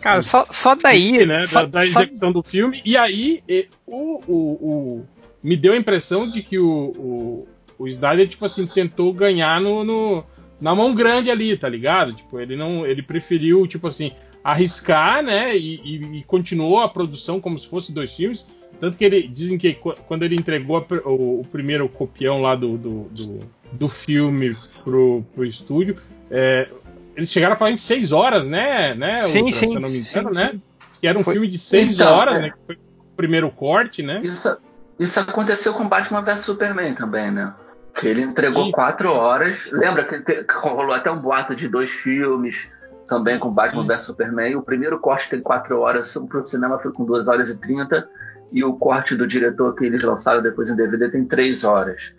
Cara, 0.00 0.22
só, 0.22 0.46
só 0.50 0.74
daí. 0.74 1.26
Né, 1.26 1.46
só, 1.46 1.62
da, 1.62 1.80
da, 1.80 1.86
execução 1.86 2.28
só... 2.28 2.32
do 2.32 2.42
filme. 2.42 2.80
E 2.84 2.96
aí, 2.96 3.42
e, 3.46 3.68
o, 3.86 4.22
o, 4.26 4.34
o, 4.34 5.06
me 5.42 5.56
deu 5.56 5.74
a 5.74 5.76
impressão 5.76 6.30
de 6.30 6.42
que 6.42 6.58
o, 6.58 6.66
o, 6.66 7.48
o 7.78 7.86
Snyder, 7.88 8.28
tipo 8.28 8.44
assim, 8.44 8.66
tentou 8.66 9.12
ganhar 9.12 9.60
no, 9.60 9.84
no, 9.84 10.24
na 10.60 10.74
mão 10.74 10.94
grande 10.94 11.30
ali, 11.30 11.56
tá 11.56 11.68
ligado? 11.68 12.12
Tipo, 12.12 12.40
ele 12.40 12.56
não. 12.56 12.86
Ele 12.86 13.02
preferiu, 13.02 13.66
tipo 13.66 13.86
assim, 13.86 14.12
arriscar, 14.42 15.22
né? 15.22 15.56
E, 15.56 15.80
e, 15.84 16.18
e 16.18 16.22
continuou 16.24 16.80
a 16.80 16.88
produção 16.88 17.40
como 17.40 17.58
se 17.58 17.68
fosse 17.68 17.92
dois 17.92 18.14
filmes. 18.14 18.46
Tanto 18.80 18.96
que 18.96 19.04
ele 19.04 19.26
dizem 19.26 19.56
que 19.56 19.74
quando 19.74 20.22
ele 20.22 20.36
entregou 20.36 20.76
a, 20.76 21.08
o, 21.08 21.40
o, 21.40 21.46
primeiro 21.50 21.88
copião 21.88 22.42
lá 22.42 22.54
do, 22.54 22.76
do, 22.76 23.04
do, 23.04 23.40
do 23.72 23.88
filme 23.88 24.56
pro, 24.84 25.24
pro 25.34 25.44
estúdio, 25.44 25.96
é, 26.30 26.68
eles 27.16 27.30
chegaram 27.30 27.54
a 27.54 27.56
falar 27.56 27.70
em 27.70 27.76
seis 27.76 28.12
horas, 28.12 28.46
né? 28.46 28.94
né 28.94 29.26
sim, 29.28 29.50
sim, 29.50 29.68
se 29.68 29.74
eu 29.74 29.80
não 29.80 29.88
me 29.88 29.98
engano, 29.98 30.28
sim, 30.28 30.34
né? 30.34 30.50
Sim. 30.52 30.62
Que 31.00 31.06
era 31.06 31.18
um 31.18 31.24
foi... 31.24 31.34
filme 31.34 31.48
de 31.48 31.58
seis 31.58 31.94
então, 31.94 32.12
horas, 32.12 32.36
é... 32.36 32.42
né? 32.42 32.50
Que 32.50 32.58
foi 32.66 32.74
o 32.74 33.16
primeiro 33.16 33.50
corte, 33.50 34.02
né? 34.02 34.20
Isso, 34.22 34.56
isso 34.98 35.18
aconteceu 35.20 35.72
com 35.72 35.88
Batman 35.88 36.22
vs 36.22 36.40
Superman 36.40 36.94
também, 36.94 37.30
né? 37.30 37.54
Que 37.96 38.08
ele 38.08 38.22
entregou 38.22 38.66
sim. 38.66 38.72
quatro 38.72 39.10
horas. 39.12 39.70
Lembra 39.72 40.04
que, 40.04 40.20
te, 40.20 40.44
que 40.44 40.54
rolou 40.54 40.92
até 40.92 41.10
um 41.10 41.18
boato 41.18 41.56
de 41.56 41.68
dois 41.68 41.90
filmes 41.90 42.70
também 43.08 43.38
com 43.38 43.50
Batman 43.50 43.86
vs 43.86 44.02
Superman. 44.02 44.56
O 44.56 44.62
primeiro 44.62 44.98
corte 44.98 45.30
tem 45.30 45.40
quatro 45.40 45.80
horas, 45.80 46.14
o 46.14 46.44
cinema 46.44 46.78
foi 46.78 46.92
com 46.92 47.04
duas 47.04 47.26
horas 47.26 47.50
e 47.50 47.60
trinta. 47.60 48.08
E 48.52 48.62
o 48.62 48.74
corte 48.74 49.14
do 49.14 49.26
diretor 49.26 49.74
que 49.74 49.84
eles 49.84 50.02
lançaram 50.02 50.42
depois 50.42 50.70
em 50.70 50.76
DVD 50.76 51.08
tem 51.08 51.24
três 51.24 51.64
horas. 51.64 52.14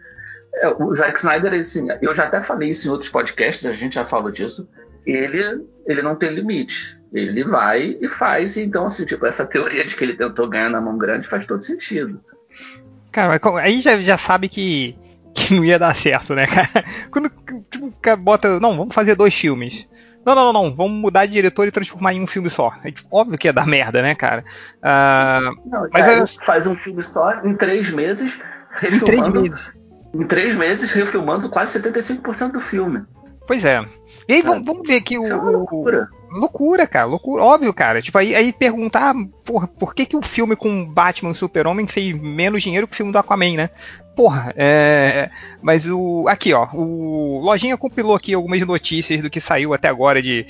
É, 0.56 0.68
o 0.70 0.96
Zack 0.96 1.20
Snyder, 1.20 1.54
assim, 1.54 1.88
eu 2.02 2.16
já 2.16 2.26
até 2.26 2.42
falei 2.42 2.72
isso 2.72 2.88
em 2.88 2.92
outros 2.92 3.10
podcasts, 3.10 3.66
a 3.66 3.74
gente 3.74 3.96
já 3.96 4.06
falou 4.06 4.32
disso 4.32 4.68
ele, 5.08 5.66
ele 5.86 6.02
não 6.02 6.16
tem 6.16 6.32
limite. 6.32 7.00
Ele 7.14 7.44
vai 7.46 7.98
e 8.02 8.10
faz. 8.10 8.58
Então, 8.58 8.86
assim, 8.86 9.06
tipo, 9.06 9.26
essa 9.26 9.46
teoria 9.46 9.88
de 9.88 9.96
que 9.96 10.04
ele 10.04 10.18
tentou 10.18 10.50
ganhar 10.50 10.70
na 10.70 10.82
mão 10.82 10.98
grande 10.98 11.28
faz 11.28 11.48
todo 11.48 11.64
sentido. 11.64 12.22
Cara, 13.12 13.40
aí 13.62 13.80
já, 13.80 14.00
já 14.02 14.18
sabe 14.18 14.50
que, 14.50 14.98
que 15.38 15.54
não 15.54 15.64
ia 15.64 15.78
dar 15.78 15.94
certo, 15.94 16.34
né, 16.34 16.48
cara? 16.48 16.84
Quando 17.12 17.32
tipo, 17.70 17.94
bota. 18.18 18.60
Não, 18.60 18.76
vamos 18.76 18.96
fazer 18.96 19.16
dois 19.16 19.34
filmes. 19.34 19.88
Não, 20.26 20.36
não, 20.36 20.52
não, 20.52 20.64
não, 20.64 20.76
vamos 20.76 21.00
mudar 21.00 21.26
de 21.26 21.34
diretor 21.34 21.68
e 21.68 21.72
transformar 21.72 22.14
em 22.14 22.22
um 22.22 22.28
filme 22.28 22.50
só. 22.50 22.74
É, 22.84 22.92
tipo, 22.92 23.08
óbvio 23.10 23.38
que 23.38 23.48
ia 23.48 23.54
dar 23.54 23.66
merda, 23.66 24.02
né, 24.02 24.14
cara? 24.14 24.44
Uh, 24.80 25.70
não, 25.70 25.88
mas 25.94 26.06
é, 26.06 26.46
faz 26.46 26.68
um 26.68 26.76
filme 26.76 27.02
só 27.04 27.46
em 27.46 27.56
três 27.56 27.92
meses, 27.92 28.42
refilmando. 28.72 29.06
Em 29.08 29.22
três 29.22 29.34
meses. 29.34 29.74
Em 30.14 30.24
três 30.28 30.56
meses, 30.56 30.92
refilmando 30.92 31.50
quase 31.50 31.80
75% 31.80 32.52
do 32.52 32.60
filme. 32.60 33.06
Pois 33.48 33.64
é. 33.64 33.86
E 34.28 34.34
aí 34.34 34.42
vamos, 34.42 34.66
vamos 34.66 34.86
ver 34.86 35.00
que 35.00 35.18
o. 35.18 35.26
É 35.26 35.34
loucura. 35.34 36.10
Loucura, 36.30 36.86
cara, 36.86 37.06
loucura, 37.06 37.42
óbvio, 37.42 37.74
cara. 37.74 38.02
Tipo, 38.02 38.18
aí, 38.18 38.36
aí 38.36 38.52
perguntar, 38.52 39.16
porra, 39.46 39.66
por 39.66 39.96
que, 39.96 40.06
que 40.06 40.18
o 40.18 40.22
filme 40.22 40.58
com 40.58 40.86
Batman 40.86 41.32
e 41.32 41.36
Super-Homem 41.36 41.88
fez 41.88 42.22
menos 42.22 42.62
dinheiro 42.62 42.86
que 42.86 42.94
o 42.94 42.98
filme 42.98 43.14
do 43.14 43.18
Aquaman, 43.18 43.56
né? 43.56 43.70
Porra, 44.18 44.52
é. 44.58 45.30
Mas 45.62 45.88
o. 45.88 46.28
Aqui, 46.28 46.52
ó. 46.52 46.68
O 46.74 47.40
Lojinha 47.40 47.78
compilou 47.78 48.16
aqui 48.16 48.34
algumas 48.34 48.60
notícias 48.66 49.22
do 49.22 49.30
que 49.30 49.40
saiu 49.40 49.76
até 49.76 49.88
agora 49.88 50.22
de 50.22 50.46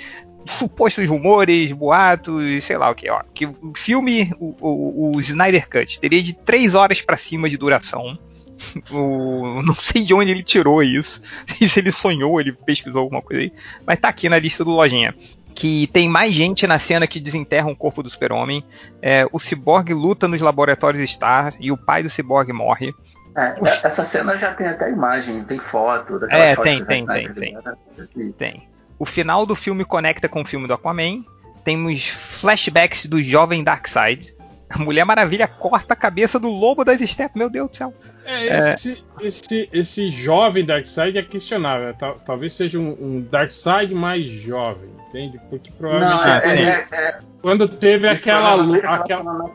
supostos 0.45 1.09
rumores, 1.09 1.73
boatos, 1.73 2.63
sei 2.63 2.77
lá 2.77 2.89
o 2.89 2.95
que, 2.95 3.09
ó. 3.09 3.21
Que 3.33 3.45
o 3.45 3.73
filme, 3.75 4.31
o, 4.39 4.55
o, 4.61 5.15
o 5.17 5.19
Snyder 5.19 5.67
Cut, 5.69 5.99
teria 5.99 6.23
de 6.23 6.31
3 6.31 6.73
horas 6.73 7.01
para 7.01 7.17
cima 7.17 7.49
de 7.49 7.57
duração 7.57 8.17
o, 8.89 9.61
não 9.61 9.75
sei 9.75 10.03
de 10.03 10.13
onde 10.13 10.31
ele 10.31 10.43
tirou 10.43 10.81
isso. 10.81 11.21
Se 11.67 11.79
ele 11.79 11.91
sonhou, 11.91 12.39
ele 12.39 12.53
pesquisou 12.53 13.01
alguma 13.01 13.21
coisa 13.21 13.43
aí. 13.43 13.53
Mas 13.85 13.99
tá 13.99 14.07
aqui 14.07 14.29
na 14.29 14.39
lista 14.39 14.63
do 14.63 14.71
lojinha. 14.71 15.13
Que 15.53 15.87
tem 15.87 16.07
mais 16.07 16.33
gente 16.33 16.67
na 16.67 16.77
cena 16.77 17.07
que 17.07 17.19
desenterra 17.19 17.67
um 17.67 17.75
corpo 17.75 18.03
do 18.03 18.09
super-homem. 18.09 18.63
É, 19.01 19.27
o 19.31 19.39
Cyborg 19.39 19.91
luta 19.93 20.27
nos 20.27 20.39
laboratórios 20.39 21.09
Star 21.09 21.53
e 21.59 21.69
o 21.69 21.77
pai 21.77 22.03
do 22.03 22.09
Cyborg 22.09 22.53
morre. 22.53 22.93
É, 23.37 23.53
essa 23.83 24.03
cena 24.03 24.35
já 24.35 24.51
tem 24.51 24.65
até 24.67 24.89
imagem, 24.89 25.43
tem 25.43 25.59
foto. 25.59 26.19
É, 26.29 26.55
tem, 26.55 26.83
tem, 26.83 27.05
tem, 27.05 27.33
tem, 27.33 27.61
tem. 27.61 28.31
Tem. 28.31 28.69
O 28.97 29.05
final 29.05 29.45
do 29.45 29.55
filme 29.55 29.85
conecta 29.85 30.27
com 30.27 30.41
o 30.41 30.45
filme 30.45 30.67
do 30.67 30.73
Aquaman. 30.73 31.23
Temos 31.63 32.07
flashbacks 32.07 33.05
do 33.05 33.21
jovem 33.21 33.63
Darkseid. 33.63 34.35
A 34.69 34.79
Mulher 34.79 35.05
Maravilha 35.05 35.47
corta 35.47 35.93
a 35.93 35.97
cabeça 35.97 36.39
do 36.39 36.49
lobo 36.49 36.83
das 36.83 36.99
estepes, 36.99 37.37
meu 37.37 37.49
Deus 37.49 37.69
do 37.69 37.77
céu. 37.77 37.93
É, 38.25 38.57
esse, 38.57 39.05
é... 39.21 39.27
esse, 39.27 39.69
esse 39.71 40.09
jovem 40.09 40.65
Darkseid 40.65 41.17
é 41.17 41.21
questionável. 41.21 41.93
Tal, 41.93 42.15
talvez 42.15 42.53
seja 42.53 42.79
um, 42.79 42.97
um 42.99 43.21
Darkseid 43.21 43.93
mais 43.93 44.25
jovem, 44.29 44.89
entende? 45.07 45.39
Porque 45.49 45.71
provavelmente. 45.71 46.47
Não, 46.47 46.63
é, 46.63 46.69
é, 46.69 46.87
é, 46.91 47.19
quando 47.41 47.67
teve 47.67 48.09
aquela. 48.09 48.77
aquela 48.95 49.51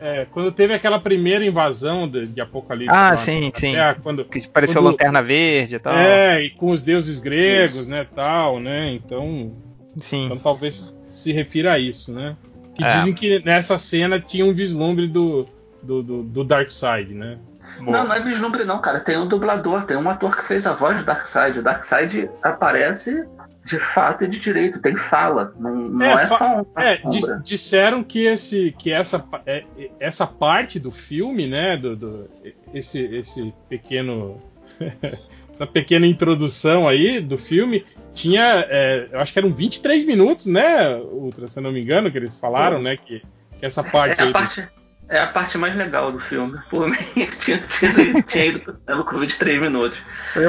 é, 0.00 0.26
quando 0.30 0.52
teve 0.52 0.74
aquela 0.74 0.98
primeira 0.98 1.44
invasão 1.44 2.08
de, 2.08 2.26
de 2.26 2.40
Apocalipse. 2.40 2.94
Ah, 2.94 3.16
sim, 3.16 3.50
sim. 3.54 3.74
quando, 4.02 4.24
que 4.24 4.46
pareceu 4.48 4.80
quando, 4.80 4.92
Lanterna 4.92 5.22
Verde 5.22 5.76
e 5.76 5.78
tal. 5.78 5.94
É, 5.94 6.42
e 6.42 6.50
com 6.50 6.70
os 6.70 6.82
deuses 6.82 7.18
gregos, 7.18 7.82
isso. 7.82 7.90
né, 7.90 8.06
tal, 8.14 8.60
né? 8.60 8.92
Então. 8.92 9.52
Sim. 10.00 10.26
Então 10.26 10.38
talvez 10.38 10.94
se 11.04 11.32
refira 11.32 11.72
a 11.72 11.78
isso, 11.78 12.12
né? 12.12 12.36
Que 12.74 12.84
é. 12.84 12.88
dizem 12.88 13.12
que 13.12 13.42
nessa 13.44 13.76
cena 13.76 14.20
tinha 14.20 14.44
um 14.44 14.54
vislumbre 14.54 15.08
do, 15.08 15.46
do, 15.82 16.02
do, 16.02 16.22
do 16.22 16.44
Darkseid, 16.44 17.12
né? 17.12 17.38
Não, 17.80 18.04
não 18.04 18.14
é 18.14 18.20
vislumbre 18.20 18.64
não, 18.64 18.80
cara. 18.80 19.00
Tem 19.00 19.18
um 19.18 19.26
dublador, 19.26 19.84
tem 19.84 19.96
um 19.96 20.08
ator 20.08 20.36
que 20.36 20.44
fez 20.44 20.66
a 20.66 20.72
voz 20.72 20.98
do 20.98 21.04
Darkseid. 21.04 21.58
O 21.58 21.62
Darkseid 21.62 22.30
aparece 22.42 23.24
de 23.68 23.78
fato 23.78 24.24
e 24.24 24.28
de 24.28 24.40
direito, 24.40 24.80
tem 24.80 24.96
fala. 24.96 25.54
Não, 25.58 25.74
não 25.76 26.06
é, 26.06 26.22
é 26.22 26.26
só 26.26 26.66
é, 26.76 27.00
Disseram 27.44 28.02
que, 28.02 28.24
esse, 28.24 28.74
que 28.78 28.90
essa, 28.90 29.28
é, 29.44 29.64
essa 30.00 30.26
parte 30.26 30.80
do 30.80 30.90
filme, 30.90 31.46
né? 31.46 31.76
Do, 31.76 31.94
do 31.94 32.30
esse, 32.72 33.00
esse 33.00 33.52
pequeno. 33.68 34.40
essa 35.52 35.66
pequena 35.66 36.06
introdução 36.06 36.88
aí 36.88 37.20
do 37.20 37.36
filme 37.36 37.84
tinha. 38.12 38.66
É, 38.68 39.08
eu 39.12 39.20
acho 39.20 39.32
que 39.32 39.38
eram 39.38 39.52
23 39.52 40.06
minutos, 40.06 40.46
né, 40.46 40.96
Ultra, 40.96 41.46
se 41.46 41.58
eu 41.58 41.62
não 41.62 41.72
me 41.72 41.82
engano, 41.82 42.10
que 42.10 42.16
eles 42.16 42.36
falaram, 42.36 42.80
né? 42.80 42.96
Que, 42.96 43.20
que 43.58 43.66
essa 43.66 43.84
parte 43.84 44.20
é 44.20 44.24
aí. 44.24 44.32
Parte... 44.32 44.62
Do 44.62 44.77
é 45.08 45.18
a 45.18 45.26
parte 45.26 45.56
mais 45.56 45.74
legal 45.74 46.12
do 46.12 46.20
filme. 46.20 46.58
Por 46.70 46.88
mim, 46.90 46.98
tinha, 47.44 47.66
tinha, 47.68 48.22
tinha 48.22 48.44
ido 48.44 48.78
no 48.86 49.26
de 49.26 49.36
3 49.36 49.60
minutos. 49.60 49.98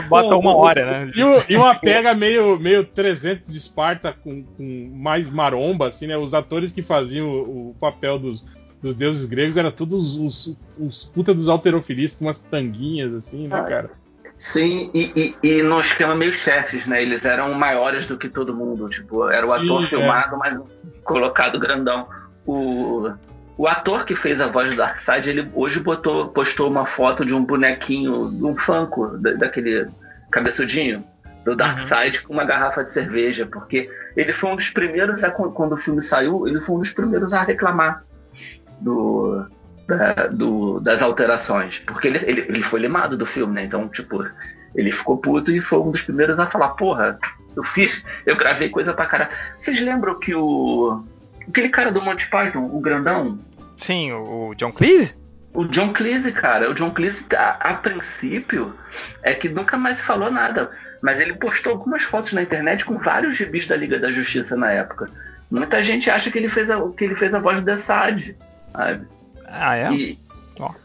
Bota 0.08 0.36
uma 0.36 0.56
hora, 0.56 0.86
né? 0.86 1.12
E, 1.16 1.54
e, 1.54 1.58
uma 1.58 1.75
pega 1.75 2.13
meio, 2.13 2.60
meio 2.60 2.86
300 2.86 3.51
de 3.51 3.58
Esparta 3.58 4.13
com, 4.13 4.44
com, 4.44 4.92
mais 4.96 5.30
maromba, 5.30 5.88
assim, 5.88 6.08
né? 6.08 6.18
Os 6.18 6.34
atores 6.34 6.72
que 6.72 6.82
faziam 6.82 7.28
o, 7.28 7.70
o 7.70 7.75
papel 7.80 8.20
dos, 8.20 8.48
dos 8.82 8.96
deuses 8.96 9.28
gregos 9.28 9.58
eram 9.58 9.72
todos 9.72 10.18
os, 10.18 10.58
os 10.78 11.06
puta 11.06 11.34
dos 11.34 11.48
alterofilistas 11.48 12.20
com 12.20 12.25
umas 12.25 12.44
tanguinhas, 12.44 13.13
assim, 13.13 13.48
né, 13.48 13.63
cara? 13.63 13.92
Sim, 14.38 14.89
e, 14.94 15.36
e, 15.44 15.48
e 15.48 15.63
no 15.63 15.82
esquema 15.82 16.16
meio 16.16 16.34
chefes, 16.34 16.86
né? 16.86 17.01
Eles 17.01 17.25
eram 17.25 17.54
maiores 17.54 18.08
do 18.08 18.18
que 18.18 18.30
todo 18.30 18.56
mundo. 18.56 18.88
Tipo, 18.88 19.30
era 19.30 19.46
o 19.46 19.50
Sim, 19.50 19.66
ator 19.66 19.84
é. 19.84 19.88
filmado, 19.88 20.38
mas 20.38 20.60
colocado 21.04 21.60
grandão. 21.60 22.08
O, 22.46 23.12
o 23.60 23.68
ator 23.68 24.06
que 24.06 24.16
fez 24.16 24.39
a 24.39 24.48
voz 24.48 24.70
do 24.70 24.78
Darkseid, 24.78 25.28
ele 25.28 25.51
hoje 25.54 25.82
botou, 25.82 26.30
postou 26.30 26.70
uma 26.70 26.86
foto 26.86 27.25
de 27.25 27.34
um 27.34 27.44
bonequinho, 27.44 28.32
de 28.32 28.46
um 28.46 28.56
Funko, 28.56 29.18
da, 29.18 29.34
daquele 29.34 29.86
cabeçudinho 30.32 31.04
do 31.44 31.58
Darkseid 31.58 32.20
uhum. 32.20 32.24
com 32.24 32.34
uma 32.36 32.46
garrafa 32.46 32.86
de 32.86 32.94
cerveja, 32.94 33.46
porque 33.46 33.89
ele 34.16 34.32
foi 34.32 34.51
um 34.51 34.56
dos 34.56 34.70
primeiros, 34.70 35.25
a, 35.25 35.32
quando 35.32 35.74
o 35.74 35.78
filme 35.78 36.01
saiu, 36.01 36.48
ele 36.48 36.62
foi 36.62 36.78
um 36.78 36.80
dos 36.80 36.94
primeiros 36.94 37.34
a 37.34 37.44
reclamar 37.44 38.06
do, 38.80 39.46
da, 39.86 40.28
do, 40.28 40.80
das 40.80 41.01
alterações. 41.01 41.80
Porque 41.80 42.08
ele, 42.08 42.20
ele, 42.25 42.42
ele 42.48 42.63
foi 42.63 42.80
limado 42.80 43.18
do 43.18 43.25
filme, 43.25 43.56
né? 43.56 43.66
Então, 43.66 43.89
tipo, 43.89 44.25
ele 44.74 44.94
ficou 44.94 45.18
puto 45.18 45.51
e 45.51 45.60
foi 45.60 45.80
um 45.80 45.92
dos 45.92 46.04
primeiros 46.04 46.39
a 46.39 46.48
falar, 46.48 46.70
porra, 46.70 47.20
eu 47.58 47.63
fiz, 47.66 48.01
eu 48.25 48.38
gravei 48.38 48.70
coisa 48.70 48.94
pra 48.94 49.06
caralho. 49.06 49.32
Vocês 49.60 49.82
lembram 49.82 50.18
que 50.18 50.34
o. 50.34 51.04
Aquele 51.46 51.68
cara 51.68 51.92
do 51.92 52.01
Monty 52.01 52.30
Python, 52.30 52.63
o 52.72 52.80
grandão? 52.80 53.38
Sim, 53.79 54.12
o 54.12 54.53
John 54.55 54.71
Cleese? 54.71 55.15
O 55.53 55.65
John 55.65 55.93
Cleese, 55.93 56.31
cara. 56.31 56.69
O 56.69 56.74
John 56.74 56.91
Cleese, 56.91 57.25
a, 57.36 57.51
a 57.51 57.74
princípio, 57.75 58.75
é 59.24 59.33
que 59.33 59.50
nunca 59.50 59.77
mais 59.77 60.00
falou 60.01 60.29
nada. 60.29 60.69
Mas 61.01 61.19
ele 61.19 61.33
postou 61.33 61.74
algumas 61.74 62.03
fotos 62.03 62.33
na 62.33 62.41
internet 62.41 62.83
com 62.86 62.98
vários 62.98 63.38
gibis 63.38 63.67
da 63.67 63.75
Liga 63.75 63.98
da 63.98 64.12
Justiça 64.12 64.55
na 64.55 64.71
época. 64.71 65.09
Muita 65.50 65.83
gente 65.83 66.09
acha 66.09 66.29
que 66.29 66.38
ele 66.38 66.50
fez 66.50 66.69
a, 66.69 66.77
que 66.91 67.05
ele 67.05 67.15
fez 67.15 67.33
a 67.33 67.39
voz 67.39 67.59
do 67.59 67.65
Dessad, 67.65 68.36
sabe? 68.71 69.07
Ah, 69.45 69.75
é? 69.75 69.91
E, 69.91 70.19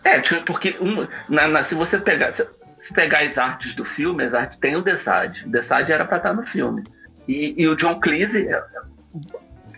É, 0.05 0.21
tipo, 0.21 0.43
porque 0.45 0.77
um, 0.81 1.07
na, 1.29 1.49
na, 1.49 1.65
se 1.65 1.75
você 1.75 1.99
pegar 1.99 2.33
se, 2.33 2.47
se, 2.81 2.95
pegar 2.95 3.23
as 3.23 3.37
artes 3.37 3.75
do 3.75 3.85
filme, 3.85 4.25
as 4.25 4.33
artes 4.33 4.59
tem 4.59 4.77
o 4.77 4.83
Dessad. 4.83 5.37
O 5.45 5.51
Dessad 5.51 5.91
era 5.91 6.05
pra 6.05 6.17
estar 6.17 6.33
no 6.33 6.47
filme. 6.47 6.85
E, 7.29 7.61
e 7.61 7.69
o 7.69 7.77
John 7.77 8.01
Cleese 8.01 8.49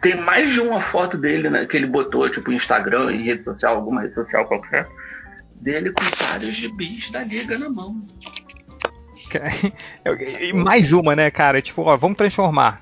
tem 0.00 0.17
mais 0.17 0.53
de 0.53 0.61
uma 0.61 0.81
foto 0.83 1.17
dele 1.17 1.50
né, 1.50 1.67
que 1.67 1.76
ele 1.76 1.87
botou, 1.87 2.29
tipo, 2.31 2.53
Instagram, 2.53 3.12
em 3.12 3.25
rede 3.25 3.45
social, 3.45 3.76
alguma 3.76 4.03
rede 4.03 4.15
social 4.15 4.47
qualquer, 4.47 4.87
dele 5.55 5.93
com 5.93 6.05
vários 6.25 6.55
gibis 6.55 7.11
da 7.11 7.25
liga 7.25 7.59
na 7.59 7.71
mão. 7.71 8.03
E 10.41 10.53
mais 10.53 10.93
uma, 10.93 11.17
né, 11.17 11.31
cara? 11.31 11.61
Tipo, 11.61 11.83
ó, 11.83 11.97
vamos 11.97 12.17
transformar 12.17 12.81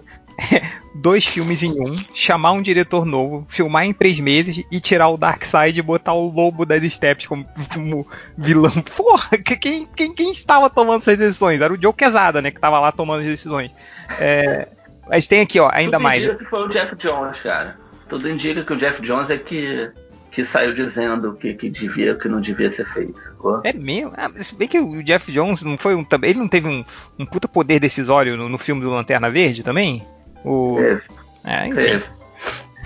dois 0.94 1.24
filmes 1.26 1.62
em 1.62 1.70
um, 1.80 1.96
chamar 2.14 2.52
um 2.52 2.62
diretor 2.62 3.04
novo, 3.04 3.46
filmar 3.48 3.84
em 3.84 3.92
três 3.92 4.18
meses 4.18 4.64
e 4.70 4.80
tirar 4.80 5.08
o 5.08 5.16
Darkseid 5.16 5.78
e 5.78 5.82
botar 5.82 6.12
o 6.12 6.30
Lobo 6.30 6.64
das 6.64 6.92
Steps 6.92 7.26
como, 7.26 7.46
como 7.72 8.06
vilão. 8.36 8.72
Porra, 8.96 9.38
quem, 9.38 9.86
quem, 9.86 10.14
quem 10.14 10.30
estava 10.30 10.68
tomando 10.70 11.02
essas 11.02 11.18
decisões? 11.18 11.60
Era 11.60 11.72
o 11.72 11.80
Joe 11.80 11.92
Quesada, 11.92 12.40
né, 12.40 12.50
que 12.50 12.58
estava 12.58 12.78
lá 12.78 12.92
tomando 12.92 13.20
as 13.20 13.26
decisões. 13.26 13.70
É, 14.18 14.68
mas 15.08 15.26
tem 15.26 15.40
aqui, 15.40 15.60
ó, 15.60 15.68
ainda 15.72 15.98
Tudo 15.98 16.02
mais. 16.02 16.22
Tudo 16.22 16.32
indica 16.32 16.44
que 16.44 16.50
foi 16.50 16.66
o 16.66 16.68
Jeff 16.68 16.96
Jones, 16.96 17.40
cara. 17.40 17.76
Tudo 18.08 18.28
indica 18.28 18.64
que 18.64 18.72
o 18.72 18.76
Jeff 18.76 19.02
Jones 19.02 19.30
é 19.30 19.38
que 19.38 19.90
que 20.34 20.44
saiu 20.44 20.74
dizendo 20.74 21.32
que, 21.34 21.54
que 21.54 21.70
devia, 21.70 22.16
que 22.16 22.28
não 22.28 22.40
devia 22.40 22.70
ser 22.72 22.84
feito. 22.92 23.14
É 23.62 23.72
mesmo? 23.72 24.12
Ah, 24.16 24.28
se 24.40 24.54
bem 24.54 24.66
que 24.66 24.80
o 24.80 25.02
Jeff 25.02 25.30
Jones 25.30 25.62
não 25.62 25.78
foi 25.78 25.94
um 25.94 26.02
também. 26.02 26.30
Ele 26.30 26.40
não 26.40 26.48
teve 26.48 26.66
um, 26.66 26.84
um 27.16 27.24
puta 27.24 27.46
poder 27.46 27.78
decisório 27.78 28.36
no, 28.36 28.48
no 28.48 28.58
filme 28.58 28.82
do 28.82 28.90
Lanterna 28.90 29.30
Verde 29.30 29.62
também? 29.62 30.04
O... 30.44 30.76
Teve. 30.76 31.02
É, 31.44 31.68
enfim. 31.68 32.02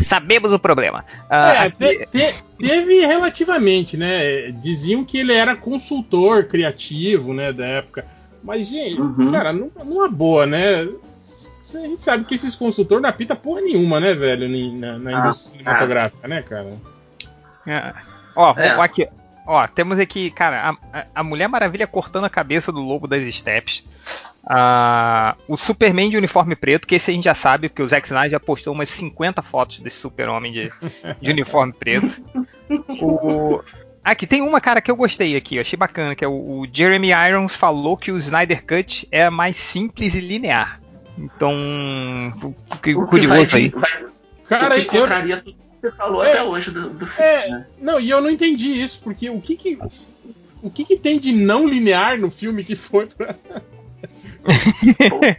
Sabemos 0.05 0.53
o 0.53 0.59
problema. 0.59 1.05
Uh, 1.31 1.35
é, 1.35 1.59
aqui... 1.59 2.07
te, 2.07 2.35
teve 2.59 3.07
relativamente, 3.07 3.97
né? 3.97 4.53
Diziam 4.53 5.03
que 5.03 5.19
ele 5.19 5.33
era 5.33 5.57
consultor 5.57 6.45
criativo, 6.45 7.33
né, 7.33 7.53
da 7.53 7.67
época. 7.67 8.05
Mas, 8.43 8.69
gente, 8.69 9.01
uhum. 9.01 9.31
cara, 9.31 9.53
numa 9.53 10.09
boa, 10.09 10.47
né? 10.47 10.87
A 11.75 11.81
gente 11.81 12.03
sabe 12.03 12.25
que 12.25 12.35
esses 12.35 12.55
consultores 12.55 13.03
não 13.03 13.11
apita 13.11 13.37
porra 13.37 13.61
nenhuma, 13.61 14.01
né, 14.01 14.15
velho, 14.15 14.49
na, 14.79 14.99
na 14.99 15.11
ah, 15.11 15.21
indústria 15.21 15.59
cinematográfica, 15.59 16.21
ah. 16.25 16.29
né, 16.29 16.43
cara? 16.43 16.73
É. 17.67 17.95
Ó, 18.35 18.55
é. 18.57 18.71
aqui. 18.81 19.09
Ó, 19.47 19.67
temos 19.67 19.99
aqui, 19.99 20.31
cara, 20.31 20.77
a, 20.93 21.07
a, 21.15 21.23
Mulher 21.23 21.49
Maravilha 21.49 21.87
cortando 21.87 22.25
a 22.25 22.31
cabeça 22.31 22.71
do 22.71 22.81
lobo 22.81 23.07
das 23.07 23.27
steps. 23.35 23.83
Uh, 24.45 25.35
o 25.49 25.57
Superman 25.57 26.11
de 26.11 26.19
uniforme 26.19 26.55
preto, 26.55 26.87
que 26.87 26.95
esse 26.95 27.11
a 27.11 27.15
gente 27.15 27.25
já 27.25 27.35
sabe, 27.35 27.69
porque 27.69 27.83
o 27.83 27.89
Zack 27.89 28.07
Snyder 28.07 28.31
já 28.31 28.41
postou 28.41 28.75
umas 28.75 28.91
50 28.91 29.41
fotos 29.43 29.81
desse 29.81 29.97
super-homem 29.97 30.53
de, 30.53 30.71
de, 31.21 31.31
uniforme 31.31 31.73
preto. 31.73 32.23
O, 33.01 33.63
aqui 34.05 34.27
tem 34.27 34.43
uma 34.43 34.61
cara 34.61 34.83
que 34.83 34.91
eu 34.91 34.97
gostei 34.97 35.35
aqui, 35.35 35.57
eu 35.57 35.63
achei 35.63 35.77
bacana, 35.79 36.15
que 36.15 36.25
é 36.25 36.29
o, 36.29 36.61
o, 36.61 36.67
Jeremy 36.71 37.11
Irons 37.11 37.57
falou 37.57 37.97
que 37.97 38.13
o 38.13 38.19
Snyder 38.19 38.65
Cut 38.67 39.09
é 39.11 39.31
mais 39.31 39.57
simples 39.57 40.15
e 40.15 40.21
linear. 40.21 40.79
Então, 41.19 41.53
curioso 43.09 43.57
aí. 43.57 43.69
Vai, 43.71 44.07
cara, 44.47 44.79
eu, 44.79 45.07
você 45.81 45.93
falou 45.93 46.25
é, 46.25 46.33
até 46.33 46.43
hoje 46.43 46.71
do, 46.71 46.91
do 46.91 47.07
filme. 47.07 47.23
É, 47.23 47.49
né? 47.51 47.67
Não, 47.81 48.01
e 48.01 48.11
eu 48.11 48.21
não 48.21 48.31
entendi 48.31 48.81
isso, 48.81 49.01
porque 49.03 49.31
o 49.31 49.41
que 49.41 49.57
que. 49.57 49.79
O 50.61 50.71
que, 50.71 50.85
que 50.85 50.97
tem 50.97 51.21
de 51.21 51.33
não 51.33 51.69
linear 51.69 52.19
no 52.19 52.31
filme 52.31 52.65
que 52.65 52.75
foi 52.75 53.07
pra. 53.07 53.35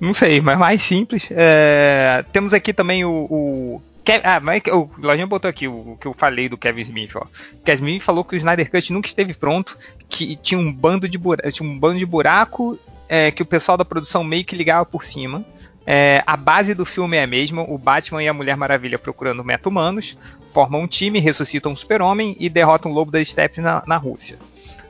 não 0.00 0.12
sei, 0.12 0.40
mas 0.40 0.58
mais 0.58 0.82
simples. 0.82 1.28
É, 1.30 2.24
temos 2.32 2.52
aqui 2.52 2.72
também 2.72 3.04
o. 3.04 3.26
o 3.30 3.82
ah, 4.24 4.40
mas 4.40 4.62
é 4.66 4.72
o 4.72 4.90
Lojinha 4.98 5.26
botou 5.26 5.48
aqui 5.48 5.68
o, 5.68 5.92
o, 5.92 5.98
que 6.00 6.06
eu 6.06 6.14
falei 6.14 6.48
do 6.48 6.56
Kevin 6.56 6.80
Smith. 6.80 7.14
Ó. 7.14 7.26
Kevin 7.64 7.84
Smith 7.84 8.02
falou 8.02 8.24
que 8.24 8.34
o 8.34 8.38
Snyder 8.38 8.70
Cut 8.70 8.92
nunca 8.92 9.06
esteve 9.06 9.34
pronto, 9.34 9.76
que 10.08 10.34
tinha 10.36 10.58
um 10.58 10.72
bando 10.72 11.08
de, 11.08 11.18
buraco, 11.18 11.52
tinha 11.52 11.68
um 11.68 11.78
bando 11.78 11.98
de 11.98 12.06
buraco 12.06 12.78
é, 13.08 13.30
que 13.30 13.42
o 13.42 13.46
pessoal 13.46 13.76
da 13.76 13.84
produção 13.84 14.22
meio 14.22 14.44
que 14.44 14.56
ligava 14.56 14.84
por 14.84 15.04
cima. 15.04 15.44
É, 15.86 16.22
a 16.26 16.36
base 16.36 16.74
do 16.74 16.84
filme 16.84 17.16
é 17.16 17.22
a 17.22 17.26
mesma: 17.26 17.62
o 17.62 17.78
Batman 17.78 18.22
e 18.22 18.28
a 18.28 18.34
Mulher 18.34 18.56
Maravilha 18.56 18.98
procurando 18.98 19.42
meta-humanos, 19.42 20.18
formam 20.52 20.82
um 20.82 20.86
time, 20.86 21.18
ressuscitam 21.18 21.72
um 21.72 21.76
super-homem 21.76 22.36
e 22.38 22.48
derrotam 22.48 22.90
o 22.90 22.94
Lobo 22.94 23.10
das 23.10 23.28
Steppes 23.28 23.64
na, 23.64 23.82
na 23.86 23.96
Rússia. 23.96 24.38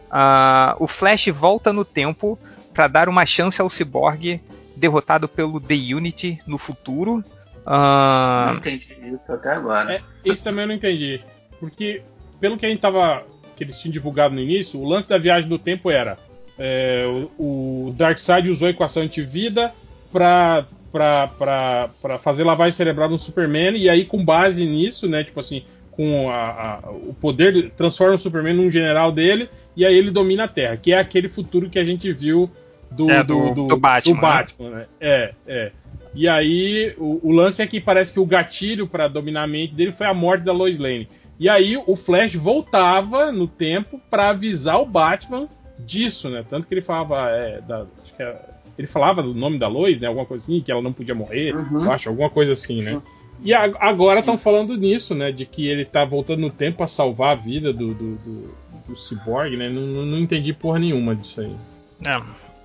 Uh, 0.08 0.82
o 0.82 0.86
Flash 0.86 1.28
volta 1.28 1.72
no 1.72 1.84
tempo 1.84 2.38
para 2.74 2.88
dar 2.88 3.08
uma 3.08 3.24
chance 3.26 3.60
ao 3.60 3.68
Cyborg 3.68 4.40
derrotado 4.74 5.28
pelo 5.28 5.60
The 5.60 5.74
Unity 5.74 6.40
no 6.46 6.58
futuro. 6.58 7.24
Uh... 7.66 8.46
Não 8.46 8.56
entendi 8.56 8.96
isso 9.02 9.32
até 9.32 9.52
agora. 9.52 9.94
É, 9.94 10.02
isso 10.24 10.42
também 10.42 10.62
eu 10.62 10.68
não 10.68 10.74
entendi. 10.74 11.20
Porque, 11.60 12.02
pelo 12.40 12.56
que 12.56 12.64
a 12.64 12.68
gente 12.68 12.80
tava. 12.80 13.24
que 13.56 13.64
eles 13.64 13.78
tinham 13.78 13.92
divulgado 13.92 14.34
no 14.34 14.40
início, 14.40 14.80
o 14.80 14.88
lance 14.88 15.08
da 15.08 15.18
viagem 15.18 15.48
do 15.48 15.58
tempo 15.58 15.90
era. 15.90 16.16
É, 16.58 17.04
o, 17.38 17.88
o 17.88 17.94
Darkseid 17.96 18.50
usou 18.50 18.66
a 18.66 18.70
equação 18.70 19.02
antivida 19.02 19.72
para 20.12 20.66
para 20.90 22.18
fazer 22.18 22.44
lavagem 22.44 22.72
cerebral 22.72 23.08
no 23.08 23.18
Superman, 23.18 23.76
e 23.76 23.88
aí, 23.88 24.04
com 24.04 24.24
base 24.24 24.64
nisso, 24.64 25.06
né? 25.06 25.22
Tipo 25.22 25.40
assim, 25.40 25.62
com 25.90 26.30
a, 26.30 26.80
a, 26.84 26.90
o 26.90 27.14
poder, 27.20 27.70
transforma 27.76 28.14
o 28.14 28.18
Superman 28.18 28.54
num 28.54 28.70
general 28.70 29.12
dele, 29.12 29.50
e 29.76 29.84
aí 29.84 29.96
ele 29.96 30.10
domina 30.10 30.44
a 30.44 30.48
Terra, 30.48 30.76
que 30.76 30.92
é 30.92 30.98
aquele 30.98 31.28
futuro 31.28 31.68
que 31.68 31.78
a 31.78 31.84
gente 31.84 32.12
viu 32.12 32.50
do, 32.90 33.10
é, 33.10 33.22
do, 33.22 33.54
do, 33.54 33.66
do, 33.66 33.76
Batman. 33.76 34.14
Do 34.14 34.20
Batman 34.20 34.70
né? 34.70 34.76
né? 34.76 34.86
É, 35.00 35.34
é. 35.46 35.72
E 36.14 36.26
aí, 36.26 36.94
o, 36.96 37.20
o, 37.22 37.32
lance 37.32 37.62
é 37.62 37.66
que 37.66 37.80
parece 37.80 38.12
que 38.12 38.20
o 38.20 38.26
gatilho 38.26 38.86
para 38.86 39.08
dominar 39.08 39.42
a 39.42 39.46
mente 39.46 39.74
dele 39.74 39.92
foi 39.92 40.06
a 40.06 40.14
morte 40.14 40.42
da 40.42 40.52
Lois 40.52 40.78
Lane. 40.78 41.08
E 41.38 41.48
aí, 41.48 41.76
o 41.86 41.94
Flash 41.94 42.34
voltava 42.34 43.30
no 43.30 43.46
tempo 43.46 44.00
para 44.10 44.30
avisar 44.30 44.80
o 44.80 44.86
Batman 44.86 45.48
disso, 45.78 46.28
né? 46.28 46.44
Tanto 46.48 46.66
que 46.66 46.74
ele 46.74 46.82
falava, 46.82 47.30
é, 47.30 47.60
da, 47.60 47.86
acho 48.02 48.14
que 48.14 48.22
é, 48.22 48.40
ele 48.76 48.86
falava 48.86 49.22
do 49.22 49.34
nome 49.34 49.58
da 49.58 49.68
Lois, 49.68 50.00
né? 50.00 50.06
Alguma 50.06 50.26
coisa 50.26 50.44
assim, 50.44 50.60
que 50.60 50.70
ela 50.70 50.82
não 50.82 50.92
podia 50.92 51.14
morrer, 51.14 51.54
uhum. 51.54 51.84
eu 51.84 51.92
acho, 51.92 52.08
alguma 52.08 52.30
coisa 52.30 52.52
assim, 52.52 52.82
né? 52.82 53.00
E 53.42 53.54
a, 53.54 53.64
agora 53.80 54.20
estão 54.20 54.36
falando 54.36 54.76
nisso, 54.76 55.14
né? 55.14 55.30
De 55.32 55.44
que 55.44 55.66
ele 55.66 55.84
tá 55.84 56.04
voltando 56.04 56.40
no 56.40 56.50
tempo 56.50 56.78
para 56.78 56.88
salvar 56.88 57.32
a 57.32 57.40
vida 57.40 57.72
do, 57.72 57.94
do, 57.94 58.16
do, 58.16 58.54
do 58.88 58.96
Cyborg, 58.96 59.56
né? 59.56 59.68
Não, 59.68 59.82
não, 59.82 60.06
não, 60.06 60.18
entendi 60.18 60.52
porra 60.52 60.78
nenhuma 60.78 61.14
disso 61.14 61.40
aí. 61.40 61.56
É. 62.04 62.20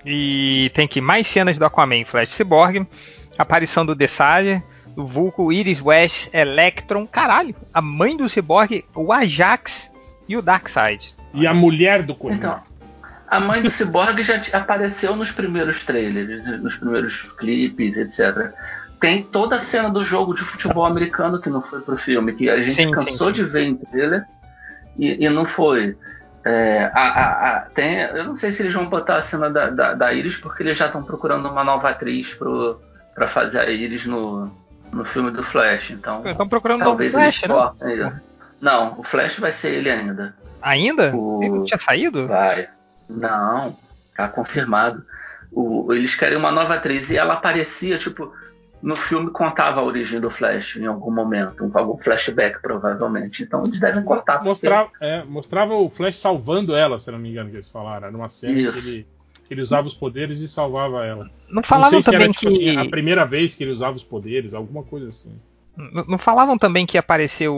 E 0.06 0.70
tem 0.74 0.86
que 0.86 1.00
mais 1.00 1.26
cenas 1.26 1.58
do 1.58 1.64
Aquaman 1.64 2.04
Flash 2.04 2.30
Cyborg, 2.30 2.86
aparição 3.38 3.86
do 3.86 3.94
Desage, 3.94 4.62
do 4.94 5.06
Vulco, 5.06 5.52
Iris 5.52 5.80
West, 5.80 6.28
Electron, 6.32 7.06
caralho, 7.06 7.54
a 7.72 7.80
mãe 7.80 8.16
do 8.16 8.28
Cyborg, 8.28 8.84
o 8.94 9.12
Ajax 9.12 9.92
e 10.28 10.36
o 10.36 10.42
Darkseid. 10.42 11.14
E 11.32 11.46
a 11.46 11.54
mulher 11.54 12.02
do 12.02 12.14
Coringa. 12.14 12.62
Então, 12.64 12.73
a 13.34 13.40
mãe 13.40 13.60
do 13.60 13.70
Cyborg 13.70 14.22
já 14.22 14.40
apareceu 14.52 15.16
nos 15.16 15.32
primeiros 15.32 15.84
trailers, 15.84 16.62
nos 16.62 16.76
primeiros 16.76 17.22
clipes, 17.36 17.96
etc. 17.96 18.52
Tem 19.00 19.24
toda 19.24 19.56
a 19.56 19.60
cena 19.60 19.90
do 19.90 20.04
jogo 20.04 20.34
de 20.34 20.44
futebol 20.44 20.86
americano 20.86 21.40
que 21.40 21.50
não 21.50 21.60
foi 21.60 21.80
pro 21.80 21.96
filme, 21.96 22.32
que 22.32 22.48
a 22.48 22.58
gente 22.58 22.74
sim, 22.74 22.90
cansou 22.92 23.28
sim, 23.28 23.34
sim. 23.34 23.44
de 23.44 23.44
ver 23.44 23.62
em 23.64 23.74
trailer 23.74 24.24
e, 24.96 25.24
e 25.24 25.28
não 25.28 25.46
foi. 25.46 25.96
É, 26.44 26.90
a, 26.94 27.00
a, 27.00 27.48
a, 27.48 27.60
tem, 27.74 28.02
eu 28.02 28.24
não 28.24 28.38
sei 28.38 28.52
se 28.52 28.62
eles 28.62 28.74
vão 28.74 28.86
botar 28.86 29.16
a 29.16 29.22
cena 29.22 29.50
da, 29.50 29.68
da, 29.70 29.94
da 29.94 30.12
Iris, 30.12 30.36
porque 30.36 30.62
eles 30.62 30.78
já 30.78 30.86
estão 30.86 31.02
procurando 31.02 31.48
uma 31.48 31.64
nova 31.64 31.88
atriz 31.88 32.32
para 33.14 33.28
fazer 33.30 33.58
a 33.58 33.68
Iris 33.68 34.06
no, 34.06 34.48
no 34.92 35.04
filme 35.06 35.32
do 35.32 35.42
Flash. 35.46 35.90
Então, 35.90 36.24
estão 36.24 36.48
procurando 36.48 36.82
um 36.82 36.84
novo 36.84 37.02
Flash, 37.10 37.42
né? 37.42 38.20
Não, 38.60 39.00
o 39.00 39.02
Flash 39.02 39.38
vai 39.38 39.52
ser 39.52 39.74
ele 39.74 39.90
ainda. 39.90 40.36
Ainda? 40.62 41.16
O... 41.16 41.42
Ele 41.42 41.50
não 41.50 41.64
tinha 41.64 41.78
saído? 41.78 42.28
Vai. 42.28 42.68
Não, 43.08 43.76
tá 44.16 44.28
confirmado. 44.28 45.04
O, 45.52 45.92
eles 45.92 46.14
querem 46.14 46.36
uma 46.36 46.50
nova 46.50 46.74
atriz 46.74 47.08
e 47.10 47.16
ela 47.16 47.34
aparecia, 47.34 47.98
tipo, 47.98 48.32
no 48.82 48.96
filme 48.96 49.30
contava 49.30 49.80
a 49.80 49.84
origem 49.84 50.20
do 50.20 50.30
Flash 50.30 50.76
em 50.76 50.86
algum 50.86 51.10
momento, 51.10 51.70
algum 51.74 51.96
flashback 52.02 52.60
provavelmente. 52.60 53.42
Então 53.42 53.64
eles 53.64 53.78
devem 53.80 54.02
cortar. 54.02 54.42
Mostrava, 54.42 54.90
é, 55.00 55.22
mostrava 55.24 55.74
o 55.74 55.88
Flash 55.88 56.16
salvando 56.16 56.74
ela, 56.74 56.98
se 56.98 57.10
não 57.10 57.18
me 57.18 57.30
engano, 57.30 57.50
que 57.50 57.56
eles 57.56 57.68
falaram. 57.68 58.08
Era 58.08 58.16
uma 58.16 58.28
cena 58.28 58.54
que 58.72 58.78
ele, 58.78 59.06
ele, 59.50 59.60
usava 59.62 59.86
os 59.86 59.94
poderes 59.94 60.40
e 60.40 60.48
salvava 60.48 61.04
ela. 61.04 61.30
Não 61.48 61.62
falavam 61.62 61.92
não 61.94 62.02
também 62.02 62.24
era, 62.24 62.32
tipo, 62.32 62.48
que 62.48 62.68
assim, 62.70 62.76
a 62.76 62.90
primeira 62.90 63.24
vez 63.24 63.54
que 63.54 63.62
ele 63.64 63.70
usava 63.70 63.96
os 63.96 64.04
poderes, 64.04 64.54
alguma 64.54 64.82
coisa 64.82 65.08
assim. 65.08 65.32
N- 65.78 66.04
Não 66.08 66.18
falavam 66.18 66.58
também 66.58 66.84
que 66.84 66.96
ia 66.96 67.00
aparecer 67.00 67.48
o, 67.48 67.54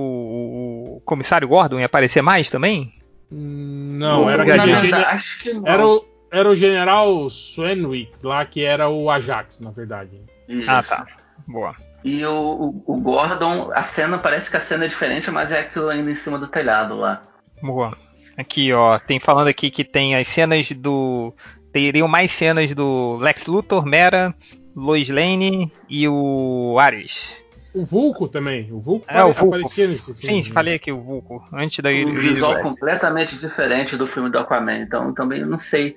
o 0.96 1.02
comissário 1.04 1.48
Gordon? 1.48 1.80
Ia 1.80 1.86
aparecer 1.86 2.22
mais 2.22 2.50
também? 2.50 2.92
Não, 3.30 4.28
era 4.30 4.42
aquele 4.42 4.58
verdade, 4.58 4.80
gene- 4.86 5.04
acho 5.04 5.38
que 5.40 5.52
não. 5.52 5.62
era 5.66 5.86
o, 5.86 6.04
era 6.30 6.48
o 6.48 6.54
general 6.56 7.28
Swanwick 7.30 8.12
lá, 8.22 8.44
que 8.44 8.62
era 8.64 8.88
o 8.88 9.10
Ajax, 9.10 9.60
na 9.60 9.70
verdade. 9.70 10.20
Isso. 10.48 10.70
Ah, 10.70 10.82
tá. 10.82 11.06
Boa. 11.46 11.74
E 12.04 12.24
o, 12.24 12.82
o, 12.86 12.92
o 12.92 13.00
Gordon, 13.00 13.70
a 13.74 13.82
cena 13.82 14.18
parece 14.18 14.48
que 14.50 14.56
a 14.56 14.60
cena 14.60 14.84
é 14.84 14.88
diferente, 14.88 15.30
mas 15.30 15.50
é 15.50 15.60
aquilo 15.60 15.88
ainda 15.88 16.10
em 16.10 16.14
cima 16.16 16.38
do 16.38 16.46
telhado 16.46 16.94
lá. 16.94 17.22
Boa. 17.60 17.96
Aqui, 18.36 18.72
ó, 18.72 18.98
tem 18.98 19.18
falando 19.18 19.48
aqui 19.48 19.70
que 19.70 19.82
tem 19.82 20.14
as 20.14 20.28
cenas 20.28 20.70
do. 20.70 21.34
Teriam 21.72 22.06
mais 22.06 22.30
cenas 22.30 22.74
do 22.74 23.16
Lex 23.16 23.46
Luthor, 23.46 23.84
Mera, 23.84 24.34
Lois 24.74 25.08
Lane 25.10 25.72
e 25.88 26.06
o 26.08 26.76
Ares. 26.78 27.44
O 27.76 27.84
Vulco 27.84 28.26
também. 28.26 28.72
O 28.72 28.80
Vulco, 28.80 29.04
É, 29.06 29.22
o 29.22 29.32
Vulco. 29.34 29.54
aparecia 29.54 29.86
nesse 29.86 30.14
filme. 30.14 30.44
Sim, 30.44 30.50
falei 30.52 30.74
aqui 30.74 30.90
o 30.90 31.00
Vulco, 31.00 31.46
antes 31.52 31.78
da 31.80 31.90
Um 31.90 32.14
visual 32.14 32.60
completamente 32.62 33.36
diferente 33.36 33.96
do 33.96 34.06
filme 34.06 34.30
do 34.30 34.38
Aquaman. 34.38 34.78
Então 34.80 35.12
também 35.12 35.44
não 35.44 35.60
sei. 35.60 35.94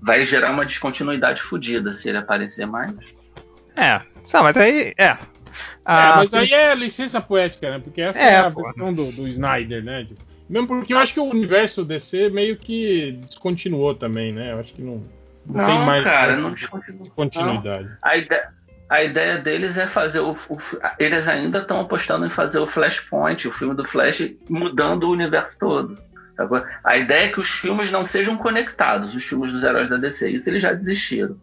Vai 0.00 0.24
gerar 0.24 0.50
uma 0.50 0.64
descontinuidade 0.64 1.42
fodida 1.42 1.98
se 1.98 2.08
ele 2.08 2.18
aparecer 2.18 2.66
mais. 2.66 2.92
É, 3.76 4.00
só, 4.22 4.42
mas 4.42 4.56
aí. 4.56 4.94
É. 4.96 5.04
É, 5.04 5.18
Ah, 5.84 6.14
mas 6.16 6.32
aí 6.34 6.52
é 6.52 6.74
licença 6.74 7.20
poética, 7.20 7.70
né? 7.70 7.78
Porque 7.82 8.00
essa 8.00 8.18
É, 8.18 8.32
é, 8.32 8.36
a 8.38 8.48
versão 8.48 8.92
do, 8.92 9.12
do 9.12 9.28
Snyder, 9.28 9.84
né? 9.84 10.06
Mesmo 10.48 10.66
porque 10.66 10.92
eu 10.92 10.98
acho 10.98 11.14
que 11.14 11.20
o 11.20 11.24
universo 11.24 11.84
DC 11.84 12.28
meio 12.30 12.56
que 12.56 13.12
descontinuou 13.26 13.94
também, 13.94 14.32
né? 14.32 14.52
Eu 14.52 14.60
acho 14.60 14.74
que 14.74 14.82
não, 14.82 15.02
não, 15.46 15.54
Não, 15.54 15.64
tem 15.64 15.78
mais 15.86 16.02
cara, 16.02 16.36
não 16.38 16.52
descontinuou. 16.52 17.10
continuidade. 17.14 17.88
A 18.02 18.16
ideia, 18.16 18.48
a 18.88 19.02
ideia 19.02 19.38
deles 19.38 19.76
é 19.76 19.86
fazer 19.86 20.20
o, 20.20 20.32
o- 20.48 20.58
Eles 20.98 21.26
ainda 21.28 21.58
estão 21.60 21.80
apostando 21.80 22.26
em 22.26 22.30
fazer 22.30 22.58
o 22.58 22.66
Flashpoint, 22.66 23.46
o 23.48 23.52
filme 23.52 23.74
do 23.74 23.84
Flash, 23.88 24.30
mudando 24.48 25.04
o 25.04 25.10
universo 25.12 25.58
todo. 25.58 25.98
sacou? 26.36 26.62
A 26.84 26.96
ideia 26.96 27.24
é 27.24 27.28
que 27.28 27.40
os 27.40 27.48
filmes 27.48 27.90
não 27.90 28.06
sejam 28.06 28.36
conectados, 28.36 29.14
os 29.14 29.24
filmes 29.24 29.52
dos 29.52 29.62
heróis 29.62 29.88
da 29.88 29.96
DC. 29.96 30.28
Isso 30.30 30.48
eles 30.48 30.62
já 30.62 30.72
desistiram. 30.72 31.36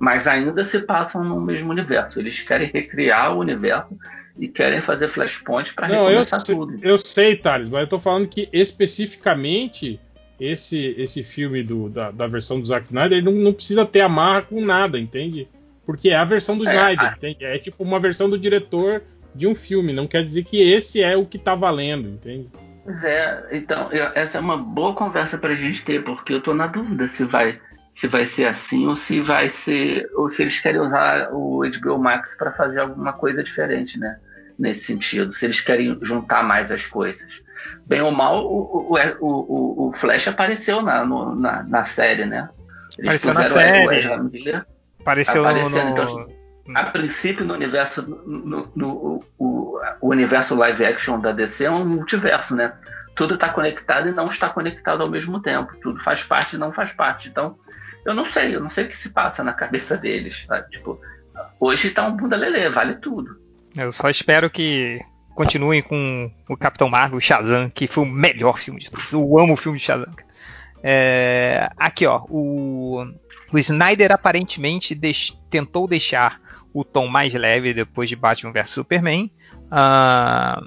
Mas 0.00 0.26
ainda 0.26 0.64
se 0.64 0.80
passam 0.80 1.22
no 1.24 1.40
mesmo 1.40 1.70
universo. 1.70 2.18
Eles 2.18 2.40
querem 2.42 2.70
recriar 2.72 3.34
o 3.34 3.38
universo 3.40 3.96
e 4.38 4.48
querem 4.48 4.82
fazer 4.82 5.08
Flashpoint 5.12 5.72
para 5.74 5.86
Não, 5.88 6.04
eu 6.10 6.20
recomeçar 6.20 6.40
sei, 6.44 6.54
tudo. 6.54 6.78
eu 6.82 6.98
sei, 6.98 7.36
Thales, 7.36 7.68
mas 7.68 7.82
eu 7.82 7.86
tô 7.86 8.00
falando 8.00 8.26
que 8.28 8.48
especificamente 8.52 10.00
esse, 10.40 10.94
esse 10.98 11.22
filme 11.22 11.62
do, 11.62 11.88
da, 11.88 12.10
da 12.10 12.26
versão 12.26 12.60
do 12.60 12.66
Zack 12.66 12.86
Snyder 12.86 13.18
ele 13.18 13.24
não, 13.26 13.32
não 13.32 13.52
precisa 13.52 13.86
ter 13.86 14.00
amarra 14.00 14.42
com 14.42 14.60
nada, 14.60 14.98
entende? 14.98 15.48
Porque 15.86 16.10
é 16.10 16.16
a 16.16 16.24
versão 16.24 16.56
do 16.56 16.66
É, 16.66 16.70
Snyder, 16.72 17.14
entende? 17.16 17.44
É 17.44 17.58
tipo 17.58 17.82
uma 17.82 18.00
versão 18.00 18.28
do 18.30 18.38
diretor 18.38 19.02
de 19.34 19.46
um 19.46 19.54
filme, 19.54 19.92
não 19.92 20.06
quer 20.06 20.24
dizer 20.24 20.44
que 20.44 20.60
esse 20.60 21.02
é 21.02 21.16
o 21.16 21.26
que 21.26 21.38
tá 21.38 21.54
valendo, 21.54 22.08
entende? 22.08 22.48
Pois 22.84 23.02
é, 23.02 23.48
então, 23.52 23.90
eu- 23.92 24.10
essa 24.14 24.38
é 24.38 24.40
uma 24.40 24.56
boa 24.56 24.94
conversa 24.94 25.36
pra 25.38 25.54
gente 25.54 25.84
ter, 25.84 26.02
porque 26.04 26.32
eu 26.34 26.40
tô 26.40 26.54
na 26.54 26.66
dúvida 26.66 27.08
se 27.08 27.24
vai, 27.24 27.58
se 27.96 28.06
vai 28.06 28.26
ser 28.26 28.46
assim 28.46 28.86
ou 28.86 28.94
se 28.96 29.20
vai 29.20 29.50
ser. 29.50 30.08
ou 30.14 30.30
se 30.30 30.42
eles 30.42 30.58
querem 30.60 30.80
usar 30.80 31.30
o 31.32 31.62
HBO 31.64 31.98
Max 31.98 32.36
pra 32.36 32.52
fazer 32.52 32.80
alguma 32.80 33.12
coisa 33.12 33.42
diferente, 33.42 33.98
né? 33.98 34.16
Nesse 34.58 34.84
sentido. 34.84 35.34
Se 35.34 35.46
eles 35.46 35.60
querem 35.60 35.98
juntar 36.02 36.42
mais 36.44 36.70
as 36.70 36.86
coisas. 36.86 37.20
Bem 37.86 38.00
ou 38.02 38.12
mal, 38.12 38.44
o, 38.46 38.92
o, 38.92 38.96
o, 39.20 39.28
o- 39.28 39.88
o 39.88 39.92
Flash 39.94 40.28
apareceu 40.28 40.80
na, 40.80 41.04
no- 41.04 41.34
na, 41.34 41.62
na 41.64 41.84
série, 41.86 42.24
né? 42.24 42.48
Eles 42.98 43.24
Apareceu 43.26 43.34
na 43.34 43.44
o 43.46 43.48
série. 43.48 43.96
Ezra 43.98 44.22
Miller 44.22 44.66
apareceu 45.04 45.46
aparecendo, 45.46 45.84
no- 45.84 45.90
então, 45.90 46.26
a 46.74 46.84
princípio, 46.84 47.44
no 47.44 47.54
universo, 47.54 48.02
no, 48.02 48.68
no- 48.74 49.20
o, 49.38 49.78
o 50.00 50.08
universo 50.08 50.54
live 50.54 50.84
action 50.84 51.20
da 51.20 51.30
DC 51.32 51.64
é 51.64 51.70
um 51.70 51.84
multiverso, 51.84 52.54
né? 52.56 52.72
Tudo 53.14 53.34
está 53.34 53.48
conectado 53.50 54.08
e 54.08 54.12
não 54.12 54.30
está 54.30 54.48
conectado 54.48 55.02
ao 55.02 55.10
mesmo 55.10 55.40
tempo. 55.40 55.72
Tudo 55.82 56.02
faz 56.02 56.22
parte 56.22 56.56
e 56.56 56.58
não 56.58 56.72
faz 56.72 56.90
parte. 56.92 57.28
Então, 57.28 57.56
eu 58.04 58.12
não 58.14 58.28
sei, 58.28 58.56
eu 58.56 58.60
não 58.60 58.70
sei 58.70 58.86
o 58.86 58.88
que 58.88 58.98
se 58.98 59.10
passa 59.10 59.44
na 59.44 59.52
cabeça 59.52 59.96
deles. 59.96 60.34
sabe? 60.48 60.68
Tipo, 60.70 60.98
hoje 61.60 61.90
tá 61.90 62.06
um 62.06 62.16
bunda 62.16 62.34
lelê, 62.36 62.68
vale 62.70 62.96
tudo. 62.96 63.36
Eu 63.76 63.92
só 63.92 64.08
espero 64.08 64.48
que 64.50 65.00
continuem 65.34 65.82
com 65.82 66.30
o 66.48 66.56
Capitão 66.56 66.88
Marvel, 66.88 67.18
o 67.18 67.20
Shazam, 67.20 67.68
que 67.70 67.86
foi 67.86 68.04
o 68.04 68.08
melhor 68.08 68.58
filme 68.58 68.80
de 68.80 68.90
todos. 68.90 69.12
Eu 69.12 69.38
amo 69.38 69.52
o 69.52 69.56
filme 69.56 69.78
de 69.78 69.84
Shazam. 69.84 70.12
É, 70.82 71.68
aqui, 71.76 72.06
ó. 72.06 72.22
O, 72.28 73.04
o 73.52 73.58
Snyder 73.58 74.12
aparentemente 74.12 74.94
deix- 74.94 75.36
tentou 75.50 75.86
deixar 75.86 76.40
o 76.72 76.82
tom 76.84 77.06
mais 77.06 77.32
leve 77.34 77.72
depois 77.72 78.08
de 78.08 78.16
Batman 78.16 78.52
vs 78.52 78.70
Superman. 78.70 79.30
Ah, 79.70 80.62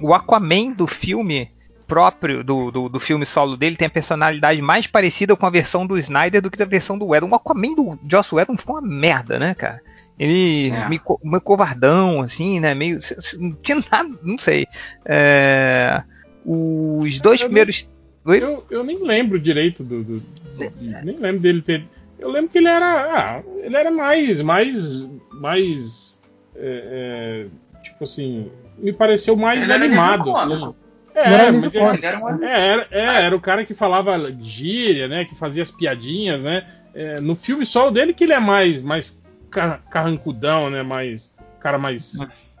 o 0.00 0.14
Aquaman 0.14 0.72
do 0.72 0.86
filme 0.86 1.50
próprio 1.86 2.44
do, 2.44 2.70
do, 2.70 2.88
do 2.88 3.00
filme 3.00 3.24
solo 3.24 3.56
dele 3.56 3.74
tem 3.74 3.86
a 3.86 3.90
personalidade 3.90 4.60
mais 4.60 4.86
parecida 4.86 5.34
com 5.34 5.46
a 5.46 5.50
versão 5.50 5.86
do 5.86 5.98
Snyder 5.98 6.42
do 6.42 6.50
que 6.50 6.62
a 6.62 6.66
versão 6.66 6.98
do 6.98 7.06
Whedon. 7.08 7.28
O 7.30 7.34
Aquaman 7.34 7.74
do 7.74 7.98
Joss 8.08 8.34
Whedon 8.34 8.56
ficou 8.56 8.76
uma 8.78 8.86
merda, 8.86 9.38
né, 9.38 9.54
cara? 9.54 9.80
Ele 10.18 10.70
É. 10.70 10.88
meio, 10.88 11.00
meio 11.24 11.40
covardão, 11.40 12.20
assim, 12.22 12.60
né? 12.60 12.74
Meio. 12.74 12.98
Não 13.38 13.52
tinha 13.54 13.82
nada, 13.90 14.10
não 14.22 14.36
sei. 14.38 14.66
É, 15.06 16.02
os 16.44 17.20
dois 17.20 17.40
Eu 17.40 17.46
primeiros. 17.46 17.88
Oi? 18.24 18.42
Eu, 18.42 18.64
eu 18.70 18.84
nem 18.84 19.02
lembro 19.02 19.38
direito 19.38 19.82
do, 19.82 20.02
do- 20.04 20.20
do- 20.20 20.72
nem 21.04 21.16
lembro 21.16 21.40
dele 21.40 21.62
ter. 21.62 21.84
Eu 22.18 22.30
lembro 22.30 22.50
que 22.50 22.58
ele 22.58 22.68
era, 22.68 22.86
ah, 22.86 23.42
ele 23.62 23.76
era 23.76 23.90
mais, 23.90 24.40
mais, 24.40 25.08
mais, 25.32 26.20
é, 26.56 27.46
é, 27.46 27.82
tipo 27.82 28.04
assim, 28.04 28.50
me 28.76 28.92
pareceu 28.92 29.36
mais 29.36 29.62
Ele 29.62 29.72
era 29.72 29.84
animado, 29.84 30.36
alívio 30.36 30.64
assim. 30.64 30.74
É, 31.14 31.32
Era 31.32 31.52
mas 31.52 31.74
ele, 31.74 31.84
Ele 31.84 32.06
era 32.06 32.18
um 32.18 32.44
é, 32.44 32.68
era, 32.68 32.86
é, 32.92 33.22
era 33.24 33.36
o 33.36 33.40
cara 33.40 33.64
que 33.64 33.74
falava 33.74 34.16
gíria, 34.40 35.08
né? 35.08 35.24
Que 35.24 35.34
fazia 35.34 35.64
as 35.64 35.70
piadinhas, 35.70 36.44
né? 36.44 36.64
É, 36.94 37.20
no 37.20 37.34
filme 37.34 37.64
solo 37.66 37.90
dele 37.90 38.14
que 38.14 38.22
ele 38.24 38.32
é 38.32 38.38
mais, 38.40 38.82
mais 38.82 39.20
ca- 39.50 39.80
carrancudão, 39.90 40.70
né? 40.70 40.82
Mais 40.82 41.34
cara 41.60 41.76
mais, 41.76 42.12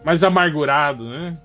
mais 0.04 0.24
amargurado, 0.24 1.08
né? 1.08 1.36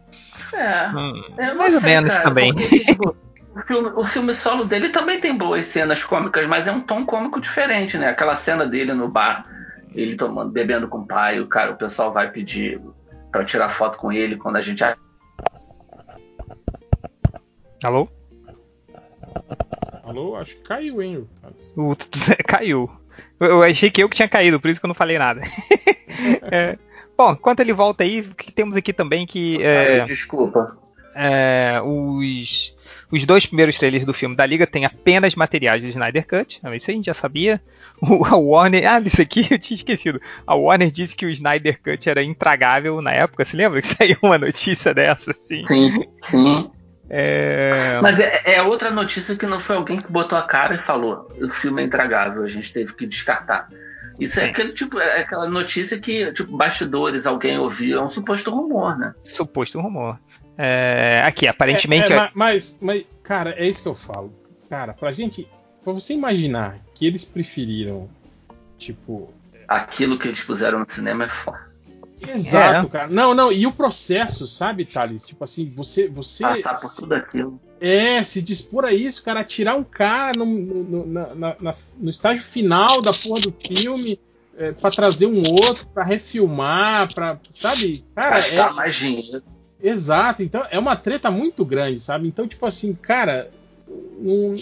É. 0.53 0.89
Hum, 0.89 1.13
mais 1.55 1.75
ou 1.75 1.81
menos 1.81 2.11
cara, 2.11 2.23
também. 2.23 2.53
porque, 2.53 2.79
tipo, 2.79 3.15
o, 3.55 3.61
filme, 3.61 3.89
o 3.95 4.05
filme 4.07 4.33
solo 4.33 4.65
dele 4.65 4.89
também 4.89 5.19
tem 5.19 5.37
boas 5.37 5.67
cenas 5.67 6.03
cômicas, 6.03 6.47
mas 6.47 6.67
é 6.67 6.71
um 6.71 6.81
tom 6.81 7.05
cômico 7.05 7.39
diferente, 7.39 7.97
né? 7.97 8.09
Aquela 8.09 8.35
cena 8.35 8.65
dele 8.65 8.93
no 8.93 9.07
bar, 9.07 9.45
ele 9.93 10.15
tomando, 10.15 10.51
bebendo 10.51 10.87
com 10.87 10.99
o 10.99 11.07
pai, 11.07 11.39
o 11.39 11.47
cara, 11.47 11.71
o 11.71 11.77
pessoal 11.77 12.11
vai 12.11 12.31
pedir 12.31 12.81
pra 13.31 13.45
tirar 13.45 13.77
foto 13.77 13.97
com 13.97 14.11
ele 14.11 14.37
quando 14.37 14.57
a 14.57 14.61
gente 14.61 14.83
Alô? 17.83 18.07
Alô, 20.03 20.35
acho 20.35 20.55
que 20.55 20.63
caiu, 20.63 21.01
hein? 21.01 21.27
O 21.75 21.95
caiu. 22.47 22.89
Eu, 23.39 23.47
eu 23.47 23.63
achei 23.63 23.91
que 23.91 24.01
eu 24.01 24.09
que 24.09 24.15
tinha 24.15 24.27
caído, 24.27 24.59
por 24.59 24.69
isso 24.69 24.79
que 24.79 24.85
eu 24.85 24.89
não 24.89 24.95
falei 24.95 25.17
nada. 25.17 25.41
É, 26.43 26.77
bom, 27.17 27.31
enquanto 27.31 27.61
ele 27.61 27.73
volta 27.73 28.03
aí, 28.03 28.21
o 28.21 28.35
que 28.35 28.51
temos 28.51 28.77
aqui 28.77 28.93
também 28.93 29.25
que. 29.25 29.61
é, 29.61 30.05
Desculpa. 30.05 30.77
É, 31.15 31.81
os, 31.83 32.75
os 33.13 33.25
dois 33.25 33.45
primeiros 33.45 33.77
trailers 33.77 34.05
do 34.05 34.13
filme 34.13 34.35
da 34.35 34.43
Liga 34.43 34.65
têm 34.65 34.85
apenas 34.85 35.35
materiais 35.35 35.83
do 35.83 35.87
Snyder 35.87 36.27
Cut. 36.27 36.59
Ah, 36.63 36.75
Isso 36.75 36.89
a 36.89 36.93
gente 36.95 37.05
já 37.05 37.13
sabia. 37.13 37.61
O, 38.01 38.25
a 38.25 38.35
Warner. 38.35 38.91
Ah, 38.91 38.99
isso 38.99 39.21
aqui 39.21 39.47
eu 39.49 39.57
tinha 39.59 39.75
esquecido. 39.75 40.19
A 40.45 40.55
Warner 40.55 40.91
disse 40.91 41.15
que 41.15 41.25
o 41.25 41.29
Snyder 41.29 41.79
Cut 41.81 42.09
era 42.09 42.21
intragável 42.23 43.01
na 43.01 43.11
época. 43.11 43.45
Você 43.45 43.55
lembra 43.55 43.81
que 43.81 43.87
saiu 43.95 44.17
uma 44.21 44.37
notícia 44.37 44.93
dessa? 44.93 45.31
Assim? 45.31 45.65
Sim, 45.67 46.03
sim. 46.29 46.71
É, 47.09 47.99
Mas 48.01 48.19
é, 48.19 48.41
é 48.45 48.61
outra 48.61 48.89
notícia 48.89 49.35
que 49.35 49.45
não 49.45 49.59
foi 49.59 49.75
alguém 49.75 49.97
que 49.97 50.11
botou 50.11 50.37
a 50.37 50.41
cara 50.41 50.75
e 50.75 50.85
falou: 50.85 51.29
o 51.39 51.49
filme 51.49 51.81
é 51.81 51.85
intragável, 51.85 52.43
a 52.43 52.49
gente 52.49 52.73
teve 52.73 52.93
que 52.93 53.05
descartar. 53.05 53.69
Isso 54.19 54.39
é 54.39 54.43
Sim. 54.43 54.49
aquele 54.49 54.73
tipo, 54.73 54.99
é 54.99 55.21
aquela 55.21 55.47
notícia 55.49 55.99
que, 55.99 56.31
tipo, 56.33 56.55
bastidores, 56.55 57.25
alguém 57.25 57.57
ouviu, 57.57 57.99
é 57.99 58.03
um 58.03 58.09
suposto 58.09 58.51
rumor, 58.51 58.97
né? 58.97 59.13
suposto 59.23 59.79
rumor. 59.79 60.19
É, 60.57 61.23
aqui, 61.25 61.47
aparentemente. 61.47 62.11
É, 62.11 62.15
é, 62.15 62.19
ma- 62.19 62.31
mas, 62.33 62.77
mas, 62.81 63.05
cara, 63.23 63.51
é 63.57 63.67
isso 63.67 63.81
que 63.81 63.87
eu 63.87 63.95
falo. 63.95 64.33
Cara, 64.69 64.93
pra 64.93 65.11
gente. 65.11 65.47
Pra 65.83 65.91
você 65.93 66.13
imaginar 66.13 66.79
que 66.95 67.05
eles 67.05 67.25
preferiram, 67.25 68.09
tipo. 68.77 69.33
Aquilo 69.67 70.17
que 70.19 70.27
eles 70.27 70.41
puseram 70.41 70.79
no 70.79 70.87
cinema 70.89 71.25
é 71.25 71.43
foda. 71.43 71.73
Exato, 72.25 72.87
cara. 72.87 73.07
Não, 73.07 73.33
não, 73.33 73.51
e 73.51 73.67
o 73.67 73.71
processo, 73.71 74.47
sabe, 74.47 74.85
Thales? 74.85 75.25
Tipo 75.25 75.43
assim, 75.43 75.71
você. 75.75 76.07
você 76.07 76.43
Passar 76.61 76.79
por 76.79 76.95
tudo 76.95 77.15
aquilo. 77.15 77.59
É, 77.81 78.23
se 78.23 78.41
dispor 78.41 78.85
a 78.85 78.93
isso, 78.93 79.21
cara, 79.23 79.43
tirar 79.43 79.75
um 79.75 79.83
cara 79.83 80.31
no, 80.37 80.45
no, 80.45 81.05
no- 81.05 81.35
na- 81.35 81.55
na- 81.59 81.75
no 81.97 82.09
estágio 82.09 82.41
final 82.43 83.01
da 83.01 83.11
porra 83.11 83.41
do 83.41 83.53
filme 83.67 84.17
é, 84.57 84.71
para 84.71 84.89
trazer 84.89 85.25
um 85.25 85.41
outro, 85.51 85.85
pra 85.87 86.05
refilmar, 86.05 87.13
pra. 87.13 87.37
Sabe? 87.49 88.05
Cara, 88.15 88.39
é, 88.39 88.41
Gastar 88.51 88.73
mais 88.73 88.95
dinheiro. 88.95 89.43
Exato, 89.83 90.41
então 90.41 90.65
é 90.71 90.79
uma 90.79 90.95
treta 90.95 91.29
muito 91.29 91.65
grande, 91.65 91.99
sabe? 91.99 92.25
Então, 92.25 92.47
tipo 92.47 92.65
assim, 92.65 92.93
cara, 92.93 93.51
não, 94.17 94.55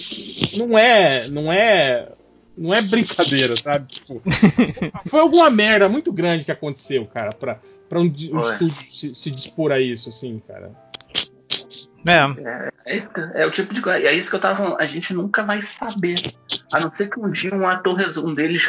não 0.57 0.77
é, 0.77 1.27
não 1.29 1.53
é 1.53 2.09
não 2.57 2.73
é 2.73 2.81
brincadeira, 2.81 3.55
sabe? 3.55 3.87
Tipo, 3.87 4.21
foi 5.05 5.19
alguma 5.19 5.49
merda 5.49 5.87
muito 5.87 6.11
grande 6.11 6.43
que 6.43 6.51
aconteceu, 6.51 7.05
cara, 7.05 7.31
pra, 7.31 7.59
pra 7.87 7.99
um, 7.99 8.05
um 8.05 8.09
estúdio 8.09 8.75
se, 8.89 9.15
se, 9.15 9.31
dispor 9.31 9.71
a 9.71 9.79
isso, 9.79 10.09
assim, 10.09 10.41
cara. 10.47 10.71
É. 12.05 12.71
É, 12.85 12.97
é, 12.97 13.03
é, 13.35 13.45
o 13.45 13.51
tipo 13.51 13.73
de 13.73 13.81
coisa. 13.81 13.99
É 13.99 14.13
isso 14.13 14.29
que 14.29 14.35
eu 14.35 14.39
tava 14.39 14.57
falando. 14.57 14.79
A 14.79 14.85
gente 14.85 15.13
nunca 15.13 15.43
vai 15.43 15.61
saber. 15.61 16.15
A 16.73 16.79
não 16.79 16.91
ser 16.91 17.09
que 17.09 17.19
um 17.19 17.29
dia 17.31 17.53
um 17.53 17.67
ator, 17.67 17.99
um 18.19 18.33
deles, 18.33 18.67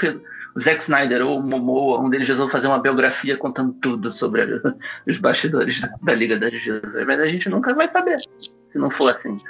o 0.54 0.60
Zack 0.60 0.82
Snyder 0.82 1.24
ou 1.24 1.38
o 1.38 1.42
Momoa, 1.42 2.00
um 2.00 2.10
deles 2.10 2.28
resolva 2.28 2.52
fazer 2.52 2.66
uma 2.66 2.80
biografia 2.80 3.36
contando 3.36 3.72
tudo 3.74 4.12
sobre 4.12 4.42
a, 4.42 4.46
os 5.10 5.18
bastidores 5.18 5.80
da, 6.02 6.14
Liga 6.14 6.38
da 6.38 6.50
Justiça. 6.50 7.04
Mas 7.06 7.20
a 7.20 7.26
gente 7.26 7.48
nunca 7.48 7.74
vai 7.74 7.90
saber 7.90 8.18
se 8.18 8.78
não 8.78 8.90
for 8.90 9.10
assim. 9.10 9.40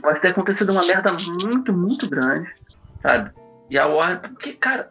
Pode 0.00 0.20
ter 0.20 0.28
acontecido 0.28 0.72
uma 0.72 0.86
merda 0.86 1.14
muito, 1.44 1.72
muito 1.72 2.08
grande, 2.08 2.48
sabe? 3.02 3.30
E 3.68 3.78
a 3.78 3.86
Warner, 3.86 4.20
porque, 4.20 4.54
cara, 4.54 4.90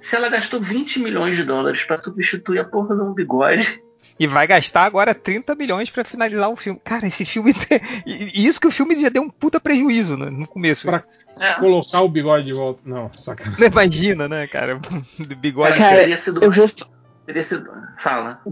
se 0.00 0.14
ela 0.14 0.28
gastou 0.28 0.60
20 0.60 1.00
milhões 1.00 1.36
de 1.36 1.44
dólares 1.44 1.82
para 1.82 2.00
substituir 2.00 2.58
a 2.60 2.64
porra 2.64 2.94
de 2.94 3.02
um 3.02 3.12
bigode. 3.12 3.82
E 4.20 4.26
vai 4.26 4.46
gastar 4.46 4.84
agora 4.84 5.14
30 5.14 5.54
milhões 5.54 5.88
para 5.88 6.04
finalizar 6.04 6.50
o 6.50 6.54
filme. 6.54 6.78
Cara, 6.84 7.06
esse 7.06 7.24
filme. 7.24 7.54
E 8.04 8.46
isso 8.46 8.60
que 8.60 8.66
o 8.66 8.70
filme 8.70 8.94
já 9.00 9.08
deu 9.08 9.22
um 9.22 9.30
puta 9.30 9.58
prejuízo 9.58 10.14
né, 10.14 10.28
no 10.28 10.46
começo. 10.46 10.86
Pra 10.86 11.02
é. 11.38 11.54
colocar 11.54 12.02
o 12.02 12.08
bigode 12.08 12.44
de 12.44 12.52
volta. 12.52 12.82
Não, 12.84 13.10
sacanagem. 13.14 13.66
Imagina, 13.66 14.28
né, 14.28 14.46
cara? 14.46 14.78
bigode. 15.38 15.78
Cara, 15.78 15.96
teria 15.96 16.20
sido. 16.20 16.44
Eu 16.44 16.52
vou... 16.52 16.66
Teria 17.24 17.48
sido... 17.48 17.70
Fala. 18.02 18.42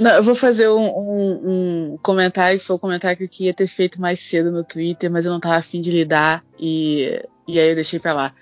Não, 0.00 0.10
eu 0.10 0.22
vou 0.24 0.34
fazer 0.34 0.68
um, 0.68 0.88
um, 0.88 1.92
um, 1.92 1.98
comentário 2.02 2.58
que 2.58 2.64
foi 2.64 2.74
o 2.74 2.76
um 2.78 2.80
comentário 2.80 3.16
que 3.16 3.24
eu 3.24 3.28
queria 3.28 3.54
ter 3.54 3.68
feito 3.68 4.00
mais 4.00 4.18
cedo 4.18 4.50
no 4.50 4.64
Twitter, 4.64 5.08
mas 5.08 5.24
eu 5.24 5.30
não 5.30 5.38
tava 5.38 5.54
afim 5.54 5.80
de 5.80 5.92
lidar 5.92 6.42
e, 6.58 7.22
e 7.46 7.60
aí 7.60 7.68
eu 7.68 7.74
deixei 7.76 8.00
pra 8.00 8.12
lá. 8.12 8.34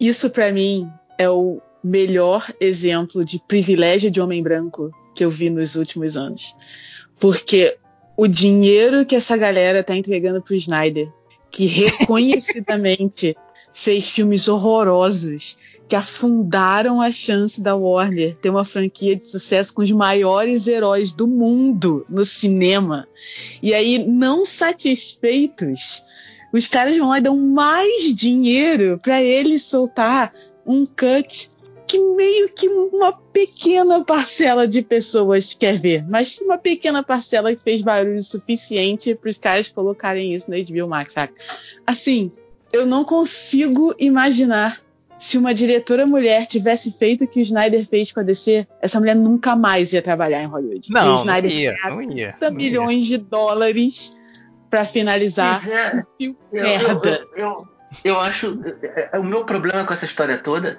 Isso 0.00 0.28
para 0.30 0.50
mim 0.50 0.90
é 1.16 1.30
o 1.30 1.60
melhor 1.84 2.52
exemplo 2.60 3.24
de 3.24 3.38
privilégio 3.46 4.10
de 4.10 4.20
homem 4.20 4.42
branco 4.42 4.90
que 5.20 5.24
eu 5.26 5.30
vi 5.30 5.50
nos 5.50 5.76
últimos 5.76 6.16
anos. 6.16 6.56
Porque 7.18 7.76
o 8.16 8.26
dinheiro 8.26 9.04
que 9.04 9.14
essa 9.14 9.36
galera 9.36 9.84
tá 9.84 9.94
entregando 9.94 10.40
pro 10.40 10.54
Snyder, 10.54 11.12
que 11.50 11.66
reconhecidamente 11.68 13.36
fez 13.74 14.08
filmes 14.08 14.48
horrorosos, 14.48 15.58
que 15.86 15.94
afundaram 15.94 17.02
a 17.02 17.10
chance 17.10 17.60
da 17.60 17.76
Warner 17.76 18.34
ter 18.38 18.48
uma 18.48 18.64
franquia 18.64 19.14
de 19.14 19.28
sucesso 19.28 19.74
com 19.74 19.82
os 19.82 19.90
maiores 19.90 20.66
heróis 20.66 21.12
do 21.12 21.28
mundo 21.28 22.06
no 22.08 22.24
cinema. 22.24 23.06
E 23.62 23.74
aí, 23.74 23.98
não 23.98 24.46
satisfeitos, 24.46 26.02
os 26.50 26.66
caras 26.66 26.96
vão 26.96 27.10
lá 27.10 27.18
e 27.18 27.22
dão 27.22 27.36
mais 27.36 28.14
dinheiro 28.14 28.98
para 29.02 29.22
ele 29.22 29.58
soltar 29.58 30.32
um 30.64 30.86
cut 30.86 31.50
que 31.90 31.98
meio 31.98 32.48
que 32.48 32.68
uma 32.68 33.12
pequena 33.12 34.04
parcela 34.04 34.68
de 34.68 34.80
pessoas 34.80 35.54
quer 35.54 35.76
ver, 35.76 36.04
mas 36.08 36.38
uma 36.38 36.56
pequena 36.56 37.02
parcela 37.02 37.52
que 37.52 37.60
fez 37.60 37.82
barulho 37.82 38.22
suficiente 38.22 39.12
para 39.12 39.28
os 39.28 39.36
caras 39.36 39.68
colocarem 39.68 40.32
isso 40.32 40.48
no 40.48 40.56
HBO 40.56 40.88
Max, 40.88 41.14
saca? 41.14 41.34
Assim, 41.84 42.30
eu 42.72 42.86
não 42.86 43.02
consigo 43.02 43.92
imaginar 43.98 44.80
se 45.18 45.36
uma 45.36 45.52
diretora 45.52 46.06
mulher 46.06 46.46
tivesse 46.46 46.92
feito 46.92 47.24
o 47.24 47.26
que 47.26 47.40
o 47.40 47.42
Snyder 47.42 47.84
fez 47.84 48.12
com 48.12 48.20
a 48.20 48.22
DC, 48.22 48.68
essa 48.80 49.00
mulher 49.00 49.16
nunca 49.16 49.56
mais 49.56 49.92
ia 49.92 50.00
trabalhar 50.00 50.40
em 50.42 50.46
Hollywood. 50.46 50.92
Não, 50.92 51.14
o 51.14 51.16
Snyder 51.16 51.50
não 51.50 51.58
ia, 51.58 51.76
não 51.88 52.02
ia, 52.02 52.32
30 52.38 52.50
milhões 52.52 53.06
de 53.06 53.18
dólares 53.18 54.16
para 54.70 54.84
finalizar 54.84 55.68
é, 55.68 56.02
eu, 56.20 56.36
merda. 56.52 57.26
Eu, 57.34 57.48
eu, 57.48 57.68
eu, 58.04 58.20
acho. 58.20 58.60
É, 59.12 59.18
o 59.18 59.24
meu 59.24 59.44
problema 59.44 59.84
com 59.84 59.92
essa 59.92 60.04
história 60.04 60.38
toda 60.38 60.78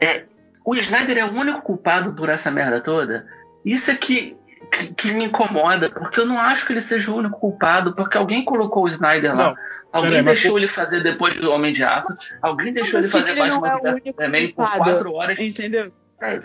é. 0.00 0.24
O 0.66 0.74
Snyder 0.74 1.18
é 1.18 1.24
o 1.24 1.32
único 1.32 1.62
culpado 1.62 2.12
por 2.12 2.28
essa 2.28 2.50
merda 2.50 2.80
toda. 2.80 3.24
Isso 3.64 3.88
é 3.88 3.94
que, 3.94 4.36
que, 4.72 4.88
que 4.94 5.12
me 5.12 5.24
incomoda, 5.24 5.88
porque 5.88 6.18
eu 6.18 6.26
não 6.26 6.40
acho 6.40 6.66
que 6.66 6.72
ele 6.72 6.82
seja 6.82 7.08
o 7.12 7.16
único 7.16 7.38
culpado, 7.38 7.94
porque 7.94 8.18
alguém 8.18 8.44
colocou 8.44 8.82
o 8.82 8.88
Snyder 8.88 9.36
lá. 9.36 9.50
Não. 9.50 9.56
Alguém 9.92 10.24
deixou 10.24 10.58
ele 10.58 10.66
fazer 10.66 11.04
depois 11.04 11.36
do 11.36 11.52
Homem 11.52 11.72
de 11.72 11.84
Aço. 11.84 12.08
Alguém 12.42 12.72
deixou 12.72 12.98
ele 12.98 13.08
fazer 13.08 13.36
Batman 13.36 14.00
é 14.04 14.12
também 14.12 14.52
por 14.52 14.68
quatro 14.76 15.12
horas. 15.14 15.38
Entendeu? 15.38 15.92
É, 16.20 16.42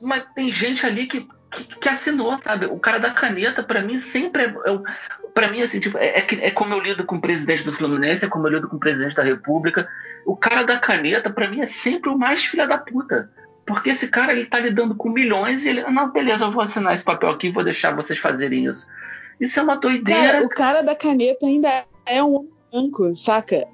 mas 0.00 0.24
tem 0.32 0.52
gente 0.52 0.86
ali 0.86 1.06
que, 1.06 1.26
que, 1.50 1.64
que, 1.64 1.88
assinou, 1.88 2.38
sabe? 2.38 2.66
O 2.66 2.78
cara 2.78 2.98
da 2.98 3.10
caneta, 3.10 3.64
para 3.64 3.82
mim, 3.82 3.98
sempre 3.98 4.44
é. 4.44 4.46
é 4.46 4.80
para 5.34 5.50
mim, 5.50 5.60
assim, 5.60 5.80
tipo, 5.80 5.98
é, 5.98 6.20
é, 6.20 6.26
é, 6.46 6.50
como 6.52 6.72
eu 6.72 6.80
lido 6.80 7.04
com 7.04 7.16
o 7.16 7.20
presidente 7.20 7.64
do 7.64 7.72
Fluminense, 7.72 8.24
é 8.24 8.28
como 8.28 8.46
eu 8.46 8.52
lido 8.52 8.68
com 8.68 8.76
o 8.76 8.80
presidente 8.80 9.16
da 9.16 9.22
República. 9.22 9.86
O 10.24 10.36
cara 10.36 10.62
da 10.62 10.78
caneta, 10.78 11.28
para 11.28 11.48
mim, 11.48 11.60
é 11.60 11.66
sempre 11.66 12.08
o 12.08 12.16
mais 12.16 12.44
filha 12.44 12.66
da 12.66 12.78
puta. 12.78 13.28
Porque 13.66 13.90
esse 13.90 14.06
cara, 14.06 14.32
ele 14.32 14.46
tá 14.46 14.60
lidando 14.60 14.94
com 14.94 15.08
milhões 15.08 15.64
e 15.64 15.68
ele. 15.68 15.82
Não, 15.82 16.10
beleza, 16.10 16.44
eu 16.44 16.52
vou 16.52 16.62
assinar 16.62 16.94
esse 16.94 17.02
papel 17.02 17.30
aqui, 17.30 17.50
vou 17.50 17.64
deixar 17.64 17.94
vocês 17.94 18.18
fazerem 18.18 18.66
isso. 18.66 18.86
Isso 19.40 19.58
é 19.58 19.62
uma 19.62 19.76
doideira. 19.76 20.32
Cara, 20.32 20.44
o 20.44 20.48
cara 20.48 20.82
da 20.82 20.94
caneta 20.94 21.44
ainda 21.44 21.84
é 22.06 22.22
um 22.22 22.48
branco, 22.70 23.14
saca? 23.14 23.66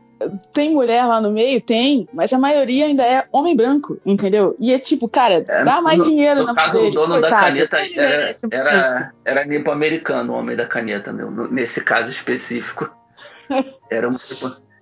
Tem 0.52 0.72
mulher 0.72 1.04
lá 1.04 1.20
no 1.20 1.32
meio? 1.32 1.60
Tem, 1.60 2.08
mas 2.12 2.32
a 2.32 2.38
maioria 2.38 2.86
ainda 2.86 3.02
é 3.02 3.24
homem 3.32 3.56
branco, 3.56 3.98
entendeu? 4.06 4.56
E 4.58 4.72
é 4.72 4.78
tipo, 4.78 5.08
cara, 5.08 5.44
é, 5.46 5.64
dá 5.64 5.82
mais 5.82 5.98
no, 5.98 6.04
dinheiro 6.04 6.40
no 6.40 6.46
na 6.46 6.54
caso, 6.54 6.78
o 6.78 6.90
dono 6.90 7.20
Coitado, 7.20 7.34
da 7.34 7.40
caneta 7.40 7.76
era, 7.76 8.30
era, 8.50 9.12
era 9.24 9.44
nipo-americano, 9.44 10.32
o 10.32 10.36
homem 10.36 10.56
da 10.56 10.66
caneta, 10.66 11.12
meu, 11.12 11.30
nesse 11.50 11.80
caso 11.80 12.10
específico. 12.10 12.88
Era 13.90 14.08
um 14.08 14.16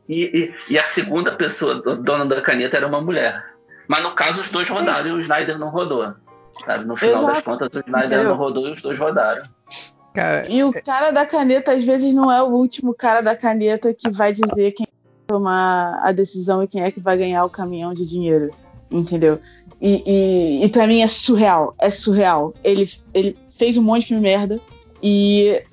e, 0.08 0.24
e, 0.68 0.74
e, 0.74 0.78
a 0.78 0.84
segunda 0.84 1.32
pessoa, 1.32 1.76
dona 1.96 2.26
da 2.26 2.40
caneta, 2.40 2.76
era 2.76 2.86
uma 2.86 3.00
mulher. 3.00 3.44
Mas 3.90 4.05
no 4.05 4.12
caso, 4.12 4.40
os 4.40 4.53
dois 4.53 4.68
rodaram 4.68 5.09
e 5.09 5.12
o 5.14 5.20
Snyder 5.20 5.59
não 5.59 5.68
rodou. 5.68 6.14
Sabe? 6.64 6.85
No 6.85 6.96
final 6.96 7.16
Exato. 7.16 7.33
das 7.33 7.44
contas, 7.44 7.74
o 7.74 7.79
Snyder 7.81 8.07
entendeu? 8.07 8.24
não 8.29 8.37
rodou 8.37 8.68
e 8.68 8.72
os 8.72 8.81
dois 8.81 8.96
rodaram. 8.96 9.42
Cara, 10.14 10.48
e 10.48 10.62
o 10.62 10.72
cara 10.85 11.11
da 11.11 11.26
caneta, 11.26 11.72
às 11.72 11.83
vezes, 11.83 12.14
não 12.14 12.31
é 12.31 12.40
o 12.40 12.46
último 12.46 12.94
cara 12.94 13.20
da 13.20 13.35
caneta 13.35 13.92
que 13.92 14.09
vai 14.09 14.33
dizer 14.33 14.70
quem 14.76 14.87
vai 14.87 15.26
tomar 15.26 15.98
a 16.05 16.12
decisão 16.12 16.62
e 16.62 16.68
quem 16.68 16.85
é 16.85 16.92
que 16.92 17.00
vai 17.00 17.18
ganhar 17.18 17.44
o 17.44 17.50
caminhão 17.50 17.92
de 17.92 18.07
dinheiro. 18.07 18.55
Entendeu? 18.88 19.40
E, 19.81 20.05
e, 20.07 20.64
e 20.64 20.68
para 20.68 20.87
mim 20.87 21.00
é 21.00 21.09
surreal. 21.09 21.74
É 21.76 21.90
surreal. 21.90 22.55
Ele, 22.62 22.88
ele 23.12 23.37
fez 23.59 23.76
um 23.76 23.83
monte 23.83 24.03
de 24.03 24.07
filme 24.07 24.22
merda 24.22 24.61
e 25.03 25.64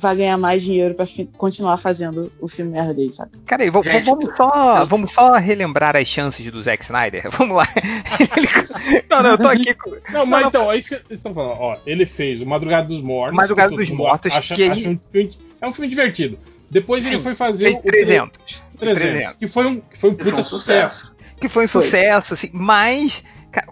vai 0.00 0.16
ganhar 0.16 0.36
mais 0.36 0.62
dinheiro 0.62 0.94
para 0.94 1.06
continuar 1.36 1.76
fazendo 1.76 2.32
o 2.40 2.48
filme 2.48 2.72
merda 2.72 2.94
dele, 2.94 3.12
sabe? 3.12 3.32
Cara, 3.46 3.62
aí, 3.62 3.70
vamos, 3.70 4.36
só, 4.36 4.84
vamos 4.86 5.12
só 5.12 5.34
relembrar 5.34 5.96
as 5.96 6.08
chances 6.08 6.50
do 6.50 6.62
Zack 6.62 6.82
Snyder. 6.84 7.28
Vamos 7.38 7.56
lá. 7.56 7.68
não, 9.08 9.22
não, 9.22 9.30
eu 9.30 9.38
tô 9.38 9.48
aqui 9.48 9.74
com... 9.74 9.90
Não, 10.10 10.26
mas 10.26 10.42
não, 10.42 10.48
então, 10.48 10.70
aí 10.70 10.82
vocês 10.82 11.04
estão 11.10 11.32
falando, 11.32 11.56
ó, 11.60 11.76
ele 11.86 12.04
fez 12.06 12.40
o 12.40 12.46
Madrugada 12.46 12.88
dos 12.88 13.00
Mortos. 13.00 13.36
Madrugada 13.36 13.76
dos 13.76 13.90
Mortos, 13.90 14.32
acha, 14.32 14.54
que 14.54 14.68
acha 14.68 14.88
um 14.88 14.98
filme, 15.12 15.36
é 15.60 15.66
um 15.66 15.72
filme 15.72 15.88
divertido. 15.88 16.38
Depois 16.70 17.04
Sim, 17.04 17.14
ele 17.14 17.22
foi 17.22 17.34
fazer 17.34 17.76
o 17.76 17.82
300, 17.82 18.62
300, 18.78 19.02
300, 19.02 19.32
que 19.36 19.46
foi 19.46 19.66
um, 19.66 19.80
que 19.80 19.98
foi 19.98 20.10
um 20.10 20.14
puta 20.14 20.42
sucesso. 20.42 21.12
Que 21.40 21.48
foi 21.48 21.64
um 21.64 21.68
sucesso, 21.68 22.34
assim, 22.34 22.50
mas 22.52 23.22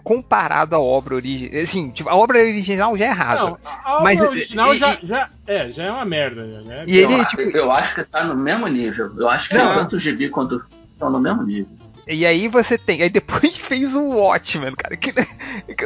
comparado 0.03 0.75
à 0.75 0.79
obra 0.79 1.15
original. 1.15 1.61
Assim, 1.61 1.89
tipo, 1.91 2.09
a 2.09 2.15
obra 2.15 2.39
original 2.39 2.97
já 2.97 3.05
é 3.05 3.09
rasa. 3.09 3.43
Não, 3.43 3.57
a 3.63 3.93
obra 3.93 4.03
mas, 4.03 4.21
original 4.21 4.73
e, 4.73 4.77
já, 4.77 4.97
já, 5.03 5.29
é, 5.45 5.71
já 5.71 5.83
é 5.83 5.91
uma 5.91 6.05
merda. 6.05 6.43
Né? 6.43 6.83
E 6.87 6.97
eu, 6.97 7.11
ele, 7.11 7.25
tipo... 7.25 7.41
eu 7.41 7.71
acho 7.71 7.95
que 7.95 8.03
tá 8.03 8.23
no 8.23 8.35
mesmo 8.35 8.67
nível. 8.67 9.11
Eu 9.17 9.29
acho 9.29 9.49
que 9.49 9.55
não. 9.55 9.75
tanto 9.75 9.95
o 9.95 9.99
GB 9.99 10.29
quanto 10.29 10.63
estão 10.93 11.09
no 11.09 11.19
mesmo 11.19 11.43
nível. 11.43 11.67
E 12.07 12.25
aí 12.25 12.47
você 12.47 12.77
tem. 12.77 13.01
Aí 13.01 13.09
depois 13.09 13.55
fez 13.59 13.93
o 13.93 14.01
Watchmen, 14.01 14.73
cara. 14.75 14.95
Que, 14.95 15.11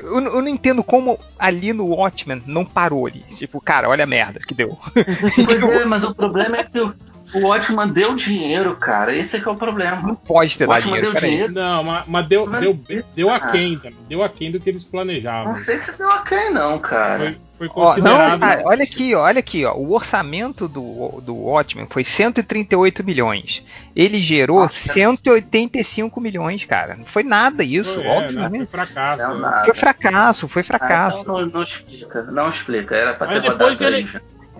eu, 0.03 0.19
eu, 0.19 0.41
não 0.41 0.47
entendo 0.47 0.83
como 0.83 1.19
ali 1.37 1.73
no 1.73 1.87
Watchmen 1.87 2.41
não 2.45 2.63
parou 2.63 3.07
ali. 3.07 3.23
Tipo, 3.35 3.59
cara, 3.59 3.89
olha 3.89 4.03
a 4.03 4.07
merda 4.07 4.39
que 4.39 4.53
deu. 4.53 4.77
Pois 4.93 5.47
tipo, 5.47 5.65
é, 5.71 5.85
mas 5.85 6.03
o 6.03 6.13
problema 6.13 6.57
é 6.57 6.63
que 6.63 6.79
o, 6.79 6.93
o 7.33 7.47
Watchman 7.47 7.87
deu 7.87 8.15
dinheiro, 8.15 8.75
cara. 8.75 9.15
Esse 9.15 9.37
é 9.37 9.39
que 9.39 9.47
é 9.47 9.51
o 9.51 9.55
problema. 9.55 10.01
Não 10.01 10.15
pode 10.15 10.57
ter 10.57 10.67
dado 10.67 10.83
dinheiro. 10.83 11.11
Deu 11.11 11.21
dinheiro. 11.21 11.53
Não, 11.53 11.83
mas, 11.83 12.03
mas 12.07 12.27
deu, 12.27 12.45
mas 12.45 12.61
deu, 12.61 12.79
deu 13.15 13.29
aquém 13.29 13.77
também. 13.77 13.97
Deu 14.07 14.23
aquém 14.23 14.51
do 14.51 14.59
que 14.59 14.69
eles 14.69 14.83
planejavam. 14.83 15.53
Não 15.53 15.59
sei 15.59 15.79
se 15.81 15.91
deu 15.93 16.09
aquém, 16.09 16.51
não, 16.51 16.77
cara. 16.79 17.17
Foi, 17.17 17.37
foi 17.57 17.69
considerado. 17.69 18.25
Ó, 18.25 18.29
não, 18.31 18.39
cara, 18.39 18.61
olha 18.65 18.83
aqui, 18.83 19.15
olha 19.15 19.39
aqui, 19.39 19.65
ó. 19.65 19.73
O 19.73 19.93
orçamento 19.93 20.67
do, 20.67 21.21
do 21.21 21.35
Watchmen 21.35 21.87
foi 21.89 22.03
138 22.03 23.03
milhões. 23.03 23.63
Ele 23.95 24.17
gerou 24.17 24.59
Nossa. 24.59 24.93
185 24.93 26.19
milhões, 26.19 26.65
cara. 26.65 26.95
Não 26.95 27.05
foi 27.05 27.23
nada 27.23 27.63
isso, 27.63 27.95
foi, 27.95 28.07
óbvio. 28.07 28.39
É, 28.41 28.49
foi 28.49 28.65
fracasso. 28.65 29.33
Não, 29.33 29.63
foi 29.63 29.73
fracasso, 29.73 30.47
foi 30.47 30.63
fracasso. 30.63 31.17
Ah, 31.17 31.21
então 31.21 31.41
não, 31.41 31.47
não, 31.47 31.63
explica, 31.63 32.23
não 32.23 32.49
explica. 32.49 32.95
Era 32.95 33.13
pra 33.13 33.27
ter 33.27 33.41
depois 33.41 33.79
ele, 33.79 34.09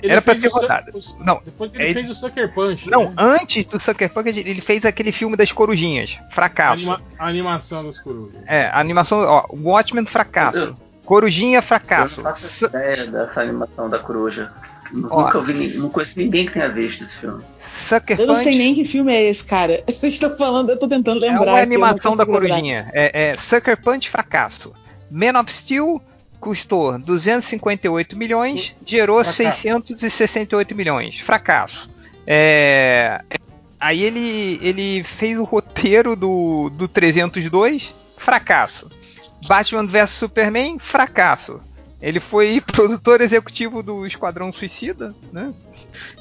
ele 0.02 0.12
Era 0.12 0.22
pra 0.22 0.36
ter 0.36 0.48
rodado. 0.48 0.92
O, 0.94 1.24
não, 1.24 1.42
depois 1.44 1.74
ele 1.74 1.90
é, 1.90 1.94
fez 1.94 2.10
o 2.10 2.16
Sucker 2.16 2.54
Punch. 2.54 2.90
Não, 2.90 3.06
né? 3.06 3.14
antes 3.18 3.66
do 3.66 3.80
Sucker 3.80 4.10
Punch, 4.10 4.30
ele 4.40 4.62
fez 4.62 4.86
aquele 4.86 5.12
filme 5.12 5.36
das 5.36 5.52
corujinhas. 5.52 6.18
Fracasso. 6.32 6.92
Anima, 6.92 7.02
a 7.18 7.28
animação 7.28 7.86
das 7.86 8.00
corujas. 8.00 8.42
É, 8.48 8.66
a 8.68 8.80
animação. 8.80 9.20
Ó, 9.20 9.46
Watchmen, 9.54 10.06
fracasso. 10.06 10.76
Corujinha, 11.06 11.62
fracasso. 11.62 12.22
Eu 12.22 12.24
não 12.24 12.32
faço 12.32 12.66
ideia 12.66 13.08
dessa 13.08 13.42
animação 13.42 13.90
da 13.90 14.00
coruja. 14.00 14.52
Ó, 15.10 15.24
nunca 15.24 15.42
vi, 15.42 15.78
não 15.78 15.90
conheço 15.90 16.20
ninguém 16.20 16.46
que 16.46 16.54
tenha 16.54 16.70
visto 16.70 17.04
esse 17.04 17.16
filme. 17.20 17.42
Sucker 17.60 18.20
Eu 18.20 18.28
não 18.28 18.34
Punch. 18.36 18.44
sei 18.44 18.58
nem 18.58 18.76
que 18.76 18.86
filme 18.86 19.14
é 19.14 19.24
esse, 19.30 19.44
cara. 19.44 19.84
Vocês 19.88 20.14
estão 20.14 20.36
falando, 20.38 20.70
eu 20.70 20.78
tô 20.78 20.88
tentando 20.88 21.24
É 21.26 21.30
lembrar. 21.30 21.54
uma 21.54 21.60
aqui, 21.62 21.74
eu 21.74 21.80
não 21.80 21.88
animação 21.88 22.16
da 22.16 22.26
corujinha. 22.26 22.90
É, 22.94 23.32
é 23.32 23.38
Sucker 23.38 23.82
Punch 23.82 24.10
fracasso. 24.10 24.74
Man 25.10 25.40
of 25.40 25.52
Steel 25.52 26.02
custou 26.42 27.00
258 27.00 28.18
milhões, 28.18 28.76
gerou 28.86 29.24
Fracasso. 29.24 29.62
668 29.62 30.76
milhões. 30.76 31.20
Fracasso. 31.20 31.90
É, 32.28 33.22
Aí 33.82 34.04
ele, 34.04 34.60
ele 34.62 35.04
fez 35.04 35.40
o 35.40 35.44
roteiro 35.44 36.16
do, 36.16 36.70
do 36.70 36.88
302, 36.88 37.96
fracasso. 38.16 38.88
Batman 39.48 39.88
vs 39.88 40.12
Superman, 40.12 40.78
fracasso. 40.78 41.60
Ele 42.00 42.20
foi 42.20 42.62
produtor 42.72 43.22
executivo 43.22 43.82
do 43.82 44.06
Esquadrão 44.06 44.52
Suicida, 44.52 45.16
né? 45.34 45.52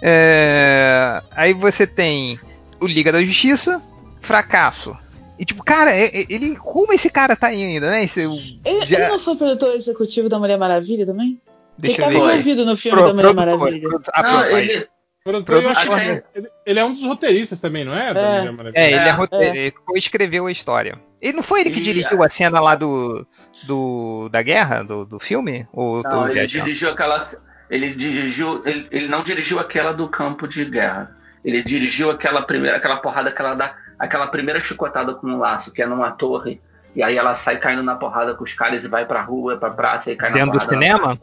É, 0.01 1.23
Aí 1.33 1.53
você 1.53 1.87
tem 1.87 2.41
o 2.81 2.87
Liga 2.87 3.13
da 3.13 3.23
Justiça, 3.23 3.83
fracasso. 4.23 4.97
E 5.41 5.45
tipo, 5.47 5.65
cara, 5.65 5.91
é- 5.91 6.05
é- 6.21 6.27
ele. 6.29 6.55
Como 6.57 6.93
esse 6.93 7.09
cara 7.09 7.35
tá 7.35 7.47
aí 7.47 7.65
ainda, 7.65 7.91
né? 7.91 8.05
Esse, 8.05 8.21
Ele, 8.21 8.85
já- 8.85 8.99
ele 8.99 9.09
não 9.09 9.19
foi 9.19 9.35
produtor 9.37 9.75
executivo 9.75 10.29
da 10.29 10.39
Mulher 10.39 10.59
Maravilha 10.59 11.07
também? 11.07 11.41
deixa 11.79 12.03
ele 12.05 12.13
tava 12.19 12.27
envolvido 12.33 12.67
no 12.67 12.77
filme 12.77 12.99
Pro- 12.99 13.07
da 13.09 13.15
Mulher 13.15 13.33
produtor, 13.33 13.59
Maravilha. 13.59 13.89
produ- 13.89 14.11
ah, 14.13 14.23
Não, 14.23 14.39
aí. 14.41 14.69
ele, 14.71 14.87
Produtor, 15.25 15.63
eu 15.63 15.69
acho 15.71 15.81
que 15.81 15.87
Produtor- 15.87 16.23
ele, 16.35 16.49
ele- 16.67 16.79
é 16.81 16.85
um 16.85 16.93
dos 16.93 17.05
roteiristas 17.05 17.61
também, 17.61 17.85
não 17.85 17.95
é? 17.95 18.13
Da 18.13 18.21
É. 18.21 18.39
Mulher 18.41 18.53
Maravilha? 18.53 18.81
É, 18.83 18.87
ele, 18.93 18.95
é 19.01 19.09
É, 19.09 19.11
rote- 19.13 19.35
ele 19.37 19.71
coescreveu 19.71 20.47
a 20.47 20.53
história. 20.53 20.99
Ele 21.23 21.37
não 21.37 21.43
foi 21.43 21.61
ele 21.63 21.71
que 21.71 21.79
E- 21.81 21.83
dirigiu 21.83 22.23
a 22.23 22.29
cena 22.29 22.61
lá 22.61 22.75
do, 22.75 23.27
do 23.67 24.29
da 24.31 24.43
guerra, 24.43 24.83
do, 24.83 25.05
do 25.05 25.19
filme? 25.19 25.67
Ou 25.73 26.03
não, 26.03 26.29
ele 26.29 26.47
dirigiu 26.47 26.91
aquela. 26.91 27.29
Ele 27.71 27.91
dirigiu. 27.95 28.63
Ele, 28.67 28.87
ele 28.91 29.09
não 29.09 29.23
dirigiu 29.23 29.59
aquela 29.59 29.93
do 29.93 30.09
campo 30.09 30.47
de 30.49 30.65
guerra. 30.65 31.17
Ele 31.45 31.63
dirigiu 31.63 32.11
aquela 32.11 32.43
primeira, 32.43 32.77
aquela 32.77 32.97
porrada 32.97 33.31
que 33.33 33.41
ela 33.41 33.55
dá, 33.55 33.75
aquela 34.01 34.27
primeira 34.27 34.61
chicotada 34.61 35.15
com 35.15 35.29
um 35.29 35.39
laço, 35.39 35.71
que 35.71 35.81
é 35.83 35.87
numa 35.87 36.11
torre. 36.11 36.61
E 36.97 37.03
aí 37.05 37.17
ela 37.17 37.37
sai 37.37 37.59
caindo 37.59 37.85
na 37.85 37.95
porrada 37.95 38.35
com 38.35 38.43
os 38.43 38.53
caras 38.55 38.83
e 38.85 38.89
vai 38.89 39.05
pra 39.07 39.23
rua, 39.23 39.57
pra 39.57 39.71
praça 39.71 40.11
e 40.11 40.17
cai 40.17 40.33
Dentro 40.33 40.47
na 40.47 40.53
do 40.55 40.59
porrada. 40.59 40.75
cinema? 40.75 41.19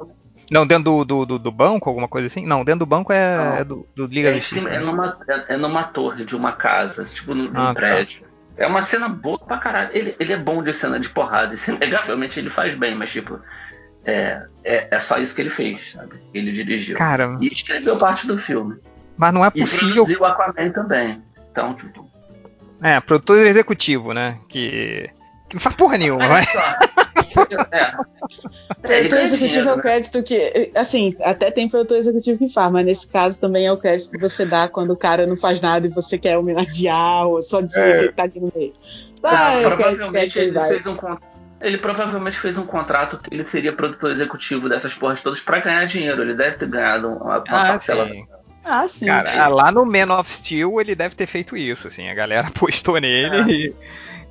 Não, 0.50 0.66
dentro 0.66 0.84
do, 0.86 1.04
do, 1.04 1.26
do- 1.26 1.40
do 1.40 1.52
banco, 1.52 1.90
alguma 1.90 2.08
coisa 2.08 2.28
assim? 2.28 2.46
Não, 2.46 2.64
dentro 2.64 2.80
do 2.80 2.86
banco 2.86 3.12
é, 3.12 3.60
é 3.60 3.64
do, 3.66 3.86
do 3.94 4.06
Liga 4.06 4.30
É, 4.30 4.36
Justiça. 4.36 4.62
cima- 4.62 4.74
é 4.74 4.80
né? 4.80 4.86
numa, 4.86 5.18
é, 5.28 5.56
é 5.56 5.58
numa 5.58 5.84
torre 5.84 6.24
de 6.24 6.38
uma 6.38 6.54
casa, 6.54 7.04
tipo 7.04 7.36
num 7.36 7.52
Ah, 7.54 7.68
tá. 7.68 7.74
prédio. 7.74 8.26
É 8.56 8.66
uma 8.66 8.82
cena 8.84 9.10
boa 9.10 9.38
pra 9.38 9.58
caralho. 9.58 9.90
Ele, 9.94 10.16
ele 10.18 10.32
é 10.32 10.38
bom 10.38 10.64
de 10.64 10.74
cena 10.74 11.00
de 11.00 11.10
porrada. 11.10 11.54
Isso, 11.54 11.70
inegavelmente 11.72 12.40
ele 12.40 12.50
faz 12.50 12.78
bem, 12.78 12.96
mas 12.96 13.12
tipo. 13.12 13.38
É, 14.06 14.40
é, 14.64 14.88
é 14.90 15.00
só 15.02 15.18
isso 15.18 15.36
que 15.36 15.42
ele 15.42 15.50
fez, 15.50 15.80
sabe? 15.92 16.16
Ele 16.34 16.52
dirigiu. 16.54 16.96
Cara, 16.98 17.38
E 17.42 17.48
escreveu 17.48 17.98
parte 17.98 18.26
do 18.26 18.38
filme. 18.40 18.78
mas 19.18 19.34
não 19.34 19.44
é 19.44 19.50
E 19.54 19.60
possível. 19.60 20.06
produziu 20.06 20.24
Aquaman 20.26 20.72
também. 20.72 21.22
Então, 21.52 21.74
tipo. 21.74 22.07
É, 22.82 23.00
produtor 23.00 23.46
executivo, 23.46 24.14
né? 24.14 24.38
Que. 24.48 25.10
que 25.50 25.56
não 25.56 25.62
faz 25.62 25.76
porra 25.76 25.98
nenhuma, 25.98 26.24
Olha 26.26 26.30
vai. 26.30 26.44
É. 27.72 27.94
É, 28.84 28.98
Produtor 29.00 29.20
executivo 29.20 29.70
é 29.70 29.74
o 29.74 29.76
né? 29.78 29.82
crédito 29.82 30.22
que. 30.24 30.72
Assim, 30.76 31.16
até 31.22 31.50
tem 31.52 31.70
produtor 31.70 31.98
executivo 31.98 32.38
que 32.40 32.50
faz, 32.50 32.72
mas 32.72 32.86
nesse 32.86 33.08
caso 33.08 33.40
também 33.40 33.66
é 33.66 33.72
o 33.72 33.78
crédito 33.78 34.12
que 34.12 34.18
você 34.18 34.46
dá 34.46 34.68
quando 34.68 34.92
o 34.92 34.98
cara 34.98 35.26
não 35.26 35.38
faz 35.38 35.62
nada 35.62 35.88
e 35.88 35.90
você 35.90 36.18
quer 36.18 36.38
homenagear 36.38 37.26
ou 37.28 37.42
só 37.42 37.62
dizer 37.62 37.80
É. 37.88 37.98
que 37.98 38.04
ele 38.04 38.12
tá 38.12 38.24
ali 38.24 38.40
no 38.40 38.52
meio. 38.54 38.74
Ah, 39.24 39.30
Ah, 39.30 39.52
quero 39.52 39.58
esse 39.58 39.64
provavelmente 39.76 40.12
crédito 40.12 40.38
ele 40.38 40.46
ele 40.48 40.52
vai. 40.60 40.68
fez 40.70 40.86
um 40.88 40.96
con- 40.96 41.18
ele 41.62 41.78
provavelmente 41.78 42.40
fez 42.40 42.58
um 42.58 42.66
contrato 42.66 43.18
que 43.20 43.34
ele 43.34 43.46
seria 43.50 43.74
produtor 43.74 44.12
executivo 44.12 44.68
dessas 44.70 44.94
porras 44.94 45.22
todas 45.22 45.40
pra 45.40 45.60
ganhar 45.60 45.86
dinheiro. 45.86 46.22
Ele 46.22 46.36
deve 46.36 46.58
ter 46.58 46.68
ganhado 46.68 47.08
uma, 47.08 47.24
uma 47.24 47.36
Ah, 47.38 47.68
parcela. 47.68 48.08
sim. 48.08 48.26
Ah, 48.70 48.88
sim. 48.88 49.06
Cara, 49.06 49.44
ah, 49.44 49.48
lá 49.48 49.72
no 49.72 49.86
Man 49.86 50.14
of 50.18 50.30
Steel 50.30 50.80
ele 50.82 50.94
deve 50.94 51.16
ter 51.16 51.26
feito 51.26 51.56
isso, 51.56 51.88
assim. 51.88 52.10
A 52.10 52.14
galera 52.14 52.48
apostou 52.54 53.00
nele 53.00 53.74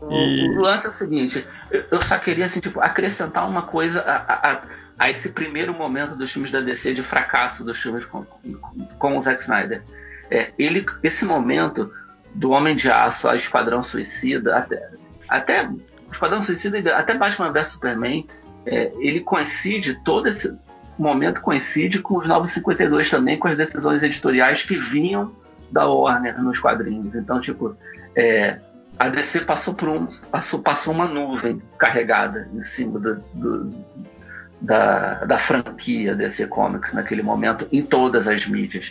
O, 0.01 0.13
E- 0.13 0.49
o 0.51 0.61
lance 0.61 0.87
é 0.87 0.91
o 0.91 0.93
seguinte, 0.93 1.47
eu, 1.91 2.03
só 2.03 2.19
queria 2.19 2.45
assim, 2.47 2.61
tipo, 2.61 2.81
acrescentar 2.81 3.49
uma 3.49 3.63
coisa 3.63 4.01
a, 4.03 4.51
a- 4.53 4.63
a- 4.99 5.11
esse 5.11 5.31
primeiro 5.31 5.73
momento 5.73 6.15
dos 6.15 6.31
filmes 6.31 6.53
da 6.53 6.61
DC 6.61 6.93
de 6.95 7.03
fracasso 7.03 7.65
dos 7.65 7.79
filmes 7.79 8.05
com, 8.05 8.25
com, 8.25 8.55
com 8.99 9.19
o 9.19 9.23
Zack 9.23 9.43
Snyder. 9.43 9.83
É, 10.31 10.51
ele, 10.59 10.85
esse 11.03 11.25
momento 11.25 11.91
do 12.35 12.51
Homem 12.51 12.77
de 12.77 12.91
Aço 12.91 13.27
a 13.29 13.37
Esquadrão 13.37 13.83
Suicida, 13.83 14.57
até, 14.59 14.91
até 15.29 15.71
Esquadrão 16.13 16.43
Suicida, 16.43 16.79
e 16.79 16.89
até 16.91 17.15
Batman 17.15 17.51
vs 17.53 17.69
Superman, 17.69 18.27
é, 18.67 18.93
ele 18.99 19.21
coincide, 19.21 19.99
todo 20.05 20.29
esse 20.29 20.53
momento 21.03 21.41
coincide 21.41 21.99
com 22.01 22.19
os 22.19 22.27
952 22.29 23.11
também, 23.11 23.39
com 23.39 23.49
as 23.49 23.57
decisões 23.57 24.03
editoriais 24.03 24.63
que 24.63 24.77
vinham 24.79 25.33
da 25.71 25.87
Warner 25.87 26.41
nos 26.43 26.59
quadrinhos. 26.59 27.15
Então, 27.15 27.41
tipo, 27.41 27.77
é, 28.15 28.59
a 28.99 29.09
DC 29.09 29.41
passou 29.41 29.75
por 29.75 29.89
um, 29.89 30.07
passou, 30.31 30.61
passou 30.61 30.95
uma 30.95 31.07
nuvem 31.07 31.61
carregada 31.79 32.49
em 32.55 32.65
cima 32.65 32.99
do, 32.99 33.15
do- 33.35 33.75
da, 34.61 35.25
da 35.25 35.39
franquia 35.39 36.15
DC 36.15 36.47
Comics 36.47 36.93
naquele 36.95 37.23
momento, 37.23 37.67
em 37.71 37.83
todas 37.85 38.27
as 38.27 38.47
mídias. 38.47 38.91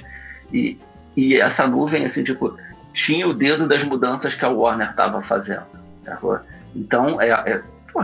E, 0.53 0.77
e 1.17 1.35
essa 1.41 1.67
nuvem, 1.67 2.05
assim, 2.05 2.23
tipo, 2.23 2.55
tinha 2.93 3.27
o 3.27 3.33
dedo 3.33 3.67
das 3.67 3.83
mudanças 3.83 4.35
que 4.35 4.45
a 4.45 4.49
Warner 4.49 4.91
estava 4.91 5.21
fazendo. 5.23 5.63
sacou? 6.03 6.39
Então, 6.75 7.19
é, 7.19 7.29
é, 7.29 7.61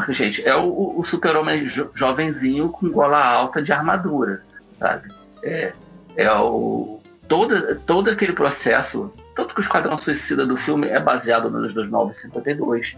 gente, 0.10 0.45
é 0.47 0.56
o, 0.56 0.99
o 0.99 1.04
super-homem 1.06 1.67
jo- 1.67 1.89
jovenzinho 1.93 2.69
com 2.69 2.89
gola 2.89 3.23
alta 3.23 3.62
de 3.62 3.71
armadura, 3.71 4.41
sabe? 4.80 5.10
É, 5.43 5.73
é 6.15 6.32
o, 6.34 6.99
todo, 7.27 7.75
todo 7.82 8.10
aquele 8.10 8.34
processo, 8.34 9.13
tanto 9.36 9.54
que 9.54 9.60
o 9.60 9.63
Esquadrão 9.63 9.97
Suicida 9.97 10.45
do 10.45 10.58
filme 10.58 10.88
é 10.88 10.99
baseado 10.99 11.49
nos 11.49 11.73
2952, 11.73 12.95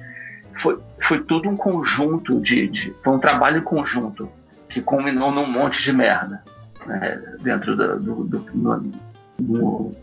foi, 0.60 0.79
foi 1.01 1.19
tudo 1.23 1.49
um 1.49 1.58
conjunto 1.58 2.39
de, 2.39 2.67
de. 2.67 2.91
Foi 3.03 3.13
um 3.13 3.19
trabalho 3.19 3.63
conjunto 3.63 4.29
que 4.69 4.82
culminou 4.82 5.32
num 5.32 5.47
monte 5.47 5.82
de 5.82 5.91
merda 5.91 6.43
né, 6.86 7.21
dentro 7.41 7.75
do. 7.75 7.99
do, 7.99 8.23
do- 8.25 9.95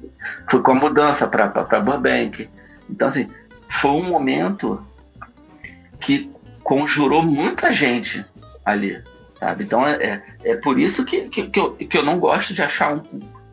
foi 0.50 0.61
com 0.61 0.72
a 0.72 0.74
mudança 0.74 1.26
para 1.26 1.81
Burbank. 1.81 2.48
Então, 2.88 3.09
assim, 3.09 3.29
foi 3.81 3.90
um 3.92 4.03
momento 4.03 4.85
que 6.00 6.31
conjurou 6.70 7.20
muita 7.20 7.74
gente 7.74 8.24
ali. 8.64 9.02
Sabe? 9.35 9.64
Então 9.64 9.85
é, 9.85 9.96
é, 9.96 10.22
é 10.52 10.54
por 10.54 10.78
isso 10.78 11.04
que, 11.04 11.22
que, 11.22 11.48
que 11.48 11.59
eu, 11.59 11.72
que 11.72 11.98
eu 11.98 12.04
não 12.04 12.20
gosto 12.20 12.54
de 12.54 12.62
achar 12.62 12.94
um. 12.94 13.02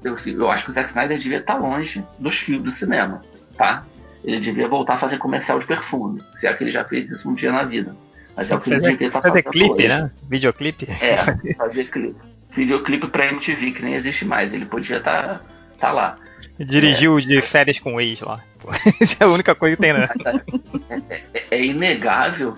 Eu, 0.04 0.16
eu 0.28 0.52
acho 0.52 0.66
que 0.66 0.72
o 0.72 0.74
Zack 0.76 0.90
Snyder 0.90 1.18
devia 1.18 1.40
estar 1.40 1.56
longe 1.56 2.04
dos 2.20 2.38
filmes 2.38 2.64
do 2.64 2.72
cinema. 2.72 3.22
Tá? 3.58 3.84
Ele 4.24 4.40
devia 4.40 4.68
voltar 4.68 4.96
a 4.96 5.00
fazer 5.00 5.18
comercial 5.18 5.58
de 5.60 5.66
perfume. 5.66 6.22
Se 6.40 6.46
é 6.46 6.54
que 6.54 6.64
ele 6.64 6.72
já 6.72 6.84
fez 6.84 7.10
isso 7.10 7.28
um 7.28 7.34
dia 7.34 7.52
na 7.52 7.64
vida. 7.64 7.96
Mas 8.36 8.52
é 8.52 8.56
o 8.56 8.60
que 8.60 8.72
ele 8.72 8.82
devia 8.82 9.08
estar 9.08 9.24
fazer 9.24 9.42
clipe, 9.42 9.74
hoje. 9.74 9.88
né? 9.88 10.12
Videoclipe. 10.30 10.88
É, 11.02 11.18
fazer 11.58 11.86
clipe. 11.86 12.20
Videoclipe 12.56 13.08
pra 13.08 13.26
MTV, 13.26 13.72
que 13.72 13.82
nem 13.82 13.96
existe 13.96 14.26
mais. 14.26 14.54
Ele 14.54 14.66
podia 14.68 14.98
estar 14.98 15.42
tá 15.80 15.92
lá. 15.92 16.18
Dirigiu 16.60 17.20
de 17.20 17.42
férias 17.42 17.80
com 17.80 17.96
o 17.96 18.02
ex 18.02 18.22
lá. 18.22 18.44
Essa 19.02 19.24
é 19.24 19.28
a 19.28 19.32
única 19.32 19.56
coisa 19.56 19.76
que 19.76 19.82
tem, 19.82 19.94
né? 19.94 20.08
É, 21.10 21.22
é- 21.34 21.48
é 21.52 21.66
inegável 21.66 22.56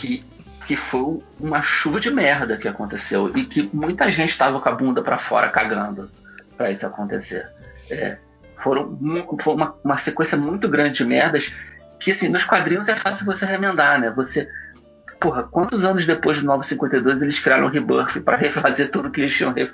que, 0.00 0.24
que 0.66 0.76
foi 0.76 1.20
uma 1.40 1.62
chuva 1.62 2.00
de 2.00 2.10
merda 2.10 2.56
que 2.56 2.68
aconteceu 2.68 3.36
e 3.36 3.44
que 3.44 3.68
muita 3.72 4.10
gente 4.10 4.30
estava 4.30 4.60
com 4.60 4.68
a 4.68 4.72
bunda 4.72 5.02
pra 5.02 5.18
fora 5.18 5.48
cagando 5.48 6.10
pra 6.56 6.70
isso 6.70 6.86
acontecer. 6.86 7.48
É, 7.90 8.18
foram, 8.62 8.98
foi 9.40 9.54
uma, 9.54 9.74
uma 9.84 9.98
sequência 9.98 10.36
muito 10.36 10.68
grande 10.68 10.98
de 10.98 11.04
merdas 11.04 11.52
que, 12.00 12.12
assim, 12.12 12.28
nos 12.28 12.44
quadrinhos 12.44 12.88
é 12.88 12.96
fácil 12.96 13.26
você 13.26 13.44
remendar, 13.44 14.00
né? 14.00 14.10
Você. 14.10 14.48
Porra, 15.20 15.42
quantos 15.42 15.84
anos 15.84 16.06
depois 16.06 16.38
do 16.38 16.46
952 16.46 17.22
eles 17.22 17.40
criaram 17.40 17.66
o 17.66 17.68
Rebirth 17.68 18.20
para 18.20 18.36
refazer 18.36 18.88
tudo 18.90 19.10
que 19.10 19.20
eles 19.20 19.36
tinham, 19.36 19.52
que 19.52 19.68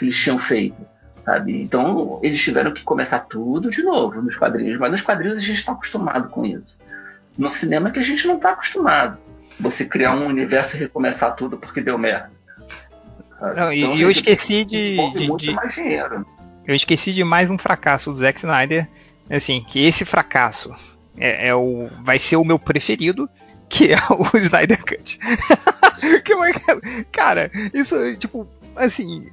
eles 0.00 0.16
tinham 0.16 0.38
feito? 0.38 0.76
Sabe? 1.24 1.62
Então 1.62 2.20
eles 2.22 2.40
tiveram 2.40 2.72
que 2.72 2.84
começar 2.84 3.20
tudo 3.20 3.70
de 3.70 3.82
novo 3.82 4.22
nos 4.22 4.36
quadrinhos, 4.36 4.78
mas 4.78 4.92
nos 4.92 5.02
quadrinhos 5.02 5.38
a 5.38 5.40
gente 5.40 5.58
está 5.58 5.72
acostumado 5.72 6.28
com 6.28 6.46
isso. 6.46 6.76
No 7.36 7.50
cinema 7.50 7.90
que 7.90 7.98
a 7.98 8.04
gente 8.04 8.26
não 8.28 8.36
está 8.36 8.50
acostumado. 8.50 9.18
Você 9.60 9.84
criar 9.84 10.14
um 10.14 10.26
universo 10.26 10.76
e 10.76 10.80
recomeçar 10.80 11.34
tudo 11.36 11.56
porque 11.56 11.80
deu 11.80 11.96
merda. 11.98 12.30
Não, 13.56 13.72
e- 13.72 13.80
Então, 13.80 13.94
e 13.96 14.02
eu 14.02 14.10
esqueci 14.10 14.64
de- 14.64 14.96
de- 15.12 15.36
de-. 15.36 15.56
Eu 16.66 16.74
esqueci 16.74 17.12
de 17.12 17.22
mais 17.24 17.50
um 17.50 17.58
fracasso 17.58 18.10
do 18.10 18.16
Zack 18.16 18.38
Snyder. 18.38 18.88
Assim, 19.30 19.62
que 19.62 19.84
esse 19.84 20.04
fracasso 20.04 20.74
é, 21.16 21.48
é 21.48 21.54
o, 21.54 21.88
vai 22.02 22.18
ser 22.18 22.36
o 22.36 22.44
meu 22.44 22.58
preferido, 22.58 23.28
que 23.68 23.92
é 23.92 23.96
o 24.10 24.24
Snyder 24.36 24.82
Cut. 24.84 25.18
Cara, 27.12 27.50
isso, 27.72 27.96
tipo, 28.16 28.46
assim, 28.76 29.26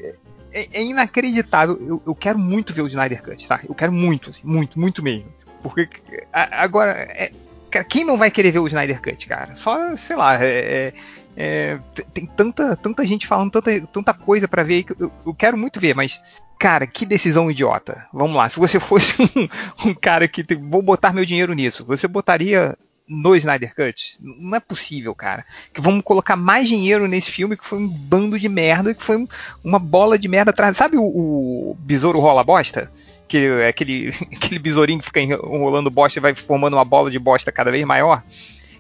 é, 0.53 0.67
é 0.74 0.84
inacreditável. 0.84 1.78
Eu, 1.86 2.01
eu 2.07 2.15
quero 2.15 2.38
muito 2.38 2.74
ver 2.74 2.82
o 2.82 2.88
Snyder 2.88 3.22
Cut, 3.24 3.47
tá? 3.47 3.59
Eu 3.67 3.76
quero 3.76 3.91
muito, 3.91 4.30
assim, 4.30 4.41
muito, 4.45 4.80
muito 4.80 5.03
mesmo. 5.03 5.26
Porque 5.63 5.88
agora, 6.32 6.91
é- 6.93 7.32
Cara, 7.72 7.86
quem 7.86 8.03
não 8.03 8.17
vai 8.17 8.30
querer 8.30 8.51
ver 8.51 8.59
o 8.59 8.67
Snyder 8.67 9.01
Cut, 9.01 9.26
cara? 9.28 9.55
Só, 9.55 9.95
sei 9.95 10.17
lá, 10.17 10.43
é, 10.43 10.47
é, 10.47 10.93
é 11.38 11.80
tem 12.13 12.26
tanta, 12.26 12.76
tanta 12.76 13.05
gente 13.05 13.26
falando 13.26 13.49
tanta, 13.49 13.88
tanta 13.88 14.13
coisa 14.13 14.45
para 14.45 14.61
ver 14.61 14.84
que 14.84 14.91
eu, 15.01 15.09
eu, 15.26 15.34
quero 15.34 15.57
muito 15.57 15.80
ver, 15.80 15.95
mas, 15.95 16.22
cara, 16.59 16.86
que 16.86 17.05
decisão 17.05 17.49
idiota. 17.49 18.05
Vamos 18.13 18.36
lá, 18.36 18.49
se 18.49 18.59
você 18.59 18.78
fosse 18.82 19.22
um, 19.22 19.89
um 19.89 19.93
cara 19.93 20.28
que 20.28 20.43
tem, 20.43 20.57
vou 20.57 20.82
botar 20.82 21.13
meu 21.13 21.26
dinheiro 21.26 21.53
nisso, 21.53 21.86
você 21.86 22.09
botaria 22.09 22.78
no 23.07 23.36
Snyder 23.38 23.74
Cut? 23.74 24.17
Não 24.19 24.55
é 24.55 24.59
possível, 24.59 25.15
cara. 25.15 25.45
Que 25.74 25.80
vamos 25.80 26.03
colocar 26.03 26.36
mais 26.36 26.67
dinheiro 26.67 27.07
nesse 27.07 27.32
filme 27.32 27.55
que 27.55 27.65
foi 27.65 27.80
um 27.80 27.88
bando 27.88 28.38
de 28.38 28.49
merda, 28.49 28.93
que 28.93 29.03
foi 29.03 29.26
uma 29.63 29.80
bola 29.80 30.17
de 30.17 30.28
merda 30.28 30.51
atrás. 30.51 30.76
Sabe 30.76 30.97
o, 30.97 31.03
o 31.03 31.78
Besouro 31.80 32.19
Rola 32.19 32.43
Bosta? 32.43 32.91
Que 33.32 33.38
é 33.38 33.69
aquele, 33.69 34.09
aquele 34.36 34.59
besourinho 34.59 34.99
que 34.99 35.05
fica 35.05 35.21
enrolando 35.21 35.89
bosta 35.89 36.19
e 36.19 36.21
vai 36.21 36.36
formando 36.36 36.73
uma 36.73 36.84
bola 36.84 37.09
de 37.09 37.17
bosta 37.17 37.49
cada 37.49 37.71
vez 37.71 37.86
maior. 37.86 38.21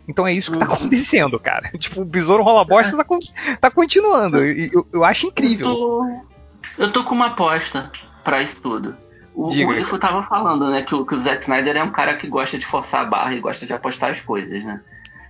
Então 0.05 0.27
é 0.27 0.33
isso 0.33 0.51
que 0.51 0.59
tá 0.59 0.67
uhum. 0.67 0.73
acontecendo, 0.73 1.39
cara. 1.39 1.71
Tipo, 1.79 2.01
o 2.01 2.05
besouro 2.05 2.43
rola 2.43 2.65
bosta 2.65 2.97
tá, 2.97 3.05
tá 3.61 3.71
continuando. 3.71 4.39
Eu, 4.39 4.85
eu 4.91 5.05
acho 5.05 5.27
incrível. 5.27 5.69
Eu 5.69 5.75
tô, 5.75 6.21
eu 6.77 6.91
tô 6.91 7.03
com 7.05 7.15
uma 7.15 7.27
aposta 7.27 7.89
para 8.25 8.43
isso 8.43 8.61
tudo. 8.61 8.93
O, 9.33 9.47
Diga. 9.47 9.71
o 9.71 9.99
tava 9.99 10.23
falando, 10.23 10.69
né, 10.69 10.81
que 10.81 10.93
o, 10.93 11.05
que 11.05 11.15
o 11.15 11.21
Zack 11.21 11.43
Snyder 11.43 11.77
é 11.77 11.83
um 11.83 11.91
cara 11.91 12.17
que 12.17 12.27
gosta 12.27 12.59
de 12.59 12.65
forçar 12.65 13.01
a 13.01 13.05
barra 13.05 13.33
e 13.33 13.39
gosta 13.39 13.65
de 13.65 13.71
apostar 13.71 14.11
as 14.11 14.19
coisas, 14.19 14.61
né? 14.65 14.81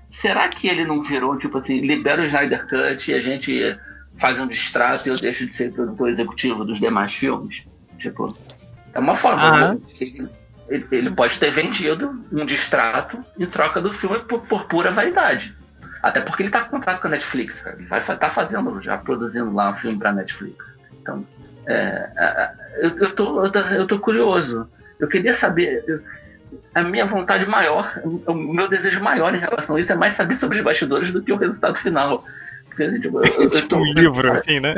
Será 0.09 0.49
que 0.49 0.67
ele 0.67 0.83
não 0.83 1.03
virou, 1.03 1.37
tipo 1.37 1.59
assim, 1.59 1.79
libera 1.79 2.23
o 2.23 2.25
Snyder 2.25 2.67
Cut 2.67 3.11
e 3.11 3.13
a 3.13 3.21
gente 3.21 3.77
faz 4.19 4.39
um 4.39 4.47
distrato 4.47 5.07
e 5.07 5.11
eu 5.11 5.19
deixo 5.19 5.45
de 5.45 5.55
ser 5.55 5.71
produtor 5.71 6.09
executivo 6.09 6.65
dos 6.65 6.79
demais 6.79 7.13
filmes? 7.13 7.63
Tipo, 7.99 8.33
é 8.93 8.99
uma 8.99 9.17
forma. 9.17 9.73
Né? 9.73 9.79
Ele, 10.69 10.87
ele, 10.91 11.09
pode 11.11 11.37
ter 11.39 11.51
vendido 11.51 12.23
um 12.31 12.45
distrato 12.45 13.19
em 13.37 13.45
troca 13.45 13.81
do 13.81 13.93
filme 13.93 14.19
por, 14.19 14.41
por 14.41 14.65
pura 14.65 14.91
vaidade. 14.91 15.53
Até 16.01 16.21
porque 16.21 16.43
ele 16.43 16.49
está 16.49 16.61
com 16.61 16.77
contrato 16.77 17.01
com 17.01 17.07
a 17.07 17.11
Netflix, 17.11 17.59
cara. 17.59 17.75
Ele 17.77 17.87
vai 17.87 18.01
tá 18.03 18.29
fazendo, 18.31 18.81
já 18.81 18.97
produzindo 18.97 19.53
lá 19.53 19.71
um 19.71 19.75
filme 19.75 19.97
para 19.97 20.13
Netflix. 20.13 20.65
Então, 21.01 21.25
é, 21.67 21.73
é, 21.73 22.25
é, 22.25 22.51
eu, 22.85 22.97
eu, 22.97 23.15
tô, 23.15 23.45
eu 23.45 23.87
tô 23.87 23.99
curioso. 23.99 24.67
Eu 24.99 25.07
queria 25.07 25.35
saber. 25.35 25.83
Eu, 25.87 26.01
a 26.73 26.83
minha 26.83 27.05
vontade 27.05 27.45
maior, 27.45 27.99
o 28.03 28.33
meu 28.33 28.67
desejo 28.67 29.01
maior 29.01 29.33
em 29.33 29.39
relação 29.39 29.75
a 29.75 29.81
isso 29.81 29.91
é 29.91 29.95
mais 29.95 30.15
saber 30.15 30.37
sobre 30.37 30.57
os 30.57 30.63
bastidores 30.63 31.11
do 31.11 31.21
que 31.21 31.31
o 31.31 31.37
resultado 31.37 31.77
final. 31.79 32.23
Porque, 32.65 32.99
tipo, 32.99 33.19
eu, 33.19 33.43
eu 33.43 33.49
tipo 33.51 33.67
tô, 33.67 33.77
um 33.77 33.93
livro, 33.93 34.31
assim, 34.31 34.59
né? 34.59 34.75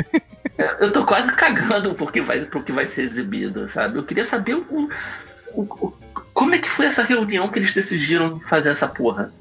Eu 0.58 0.92
tô 0.92 1.06
quase 1.06 1.32
cagando 1.34 1.96
porque 1.96 2.22
vai, 2.22 2.42
porque 2.46 2.72
vai 2.72 2.88
ser 2.88 3.04
exibido, 3.04 3.70
sabe? 3.74 3.98
Eu 3.98 4.04
queria 4.04 4.26
saber 4.26 4.56
o, 4.56 4.90
o, 5.52 5.62
o, 5.62 5.94
como 6.34 6.54
é 6.54 6.60
que 6.60 6.70
foi 6.70 6.86
essa 6.86 7.04
reunião 7.04 7.50
que 7.50 7.60
eles 7.60 7.74
decidiram 7.74 8.40
fazer 8.42 8.70
essa 8.70 8.88
porra. 8.88 9.34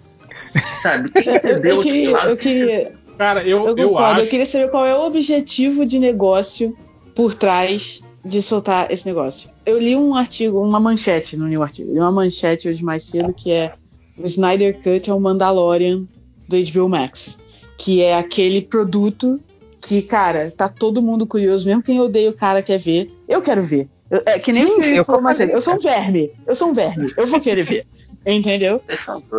Sabe? 0.82 1.10
Quem 1.10 1.28
entendeu 1.36 1.76
eu, 1.76 1.82
queria, 1.82 2.16
eu 2.16 2.36
queria, 2.36 2.92
Cara, 3.18 3.42
eu, 3.44 3.68
eu, 3.68 3.76
eu 3.76 3.98
acho. 3.98 4.20
Eu 4.20 4.26
queria 4.26 4.46
saber 4.46 4.70
qual 4.70 4.86
é 4.86 4.94
o 4.94 5.02
objetivo 5.02 5.84
de 5.84 5.98
negócio 5.98 6.76
por 7.14 7.34
trás 7.34 8.02
de 8.24 8.40
soltar 8.40 8.90
esse 8.90 9.06
negócio. 9.06 9.50
Eu 9.66 9.78
li 9.78 9.96
um 9.96 10.14
artigo, 10.14 10.60
uma 10.60 10.80
manchete 10.80 11.36
no 11.36 11.46
New 11.46 11.62
Artigo, 11.62 11.92
li 11.92 11.98
uma 11.98 12.12
manchete 12.12 12.68
hoje 12.68 12.82
mais 12.82 13.02
cedo 13.02 13.32
que 13.34 13.50
é 13.50 13.74
o 14.16 14.24
Snyder 14.24 14.76
Cut 14.82 15.10
é 15.10 15.14
o 15.14 15.20
Mandalorian 15.20 16.04
do 16.48 16.56
HBO 16.56 16.88
Max, 16.88 17.40
que 17.78 18.02
é 18.02 18.16
aquele 18.16 18.62
produto 18.62 19.40
que, 19.82 20.00
cara, 20.00 20.52
tá 20.56 20.68
todo 20.68 21.02
mundo 21.02 21.26
curioso, 21.26 21.66
mesmo 21.66 21.82
quem 21.82 22.00
odeia 22.00 22.30
o 22.30 22.34
cara 22.34 22.62
quer 22.62 22.78
ver. 22.78 23.10
Eu 23.28 23.42
quero 23.42 23.60
ver. 23.60 23.88
Eu, 24.08 24.22
é 24.24 24.38
que 24.38 24.52
nem 24.52 24.66
Sim, 24.80 25.02
mais 25.20 25.36
cedo. 25.36 25.50
Eu 25.50 25.60
sou 25.60 25.74
um 25.74 25.78
verme. 25.78 26.30
Eu 26.46 26.54
sou 26.54 26.68
um 26.68 26.72
verme. 26.72 27.12
Eu 27.16 27.26
vou 27.26 27.40
querer 27.40 27.64
ver. 27.64 27.86
Entendeu? 28.24 28.80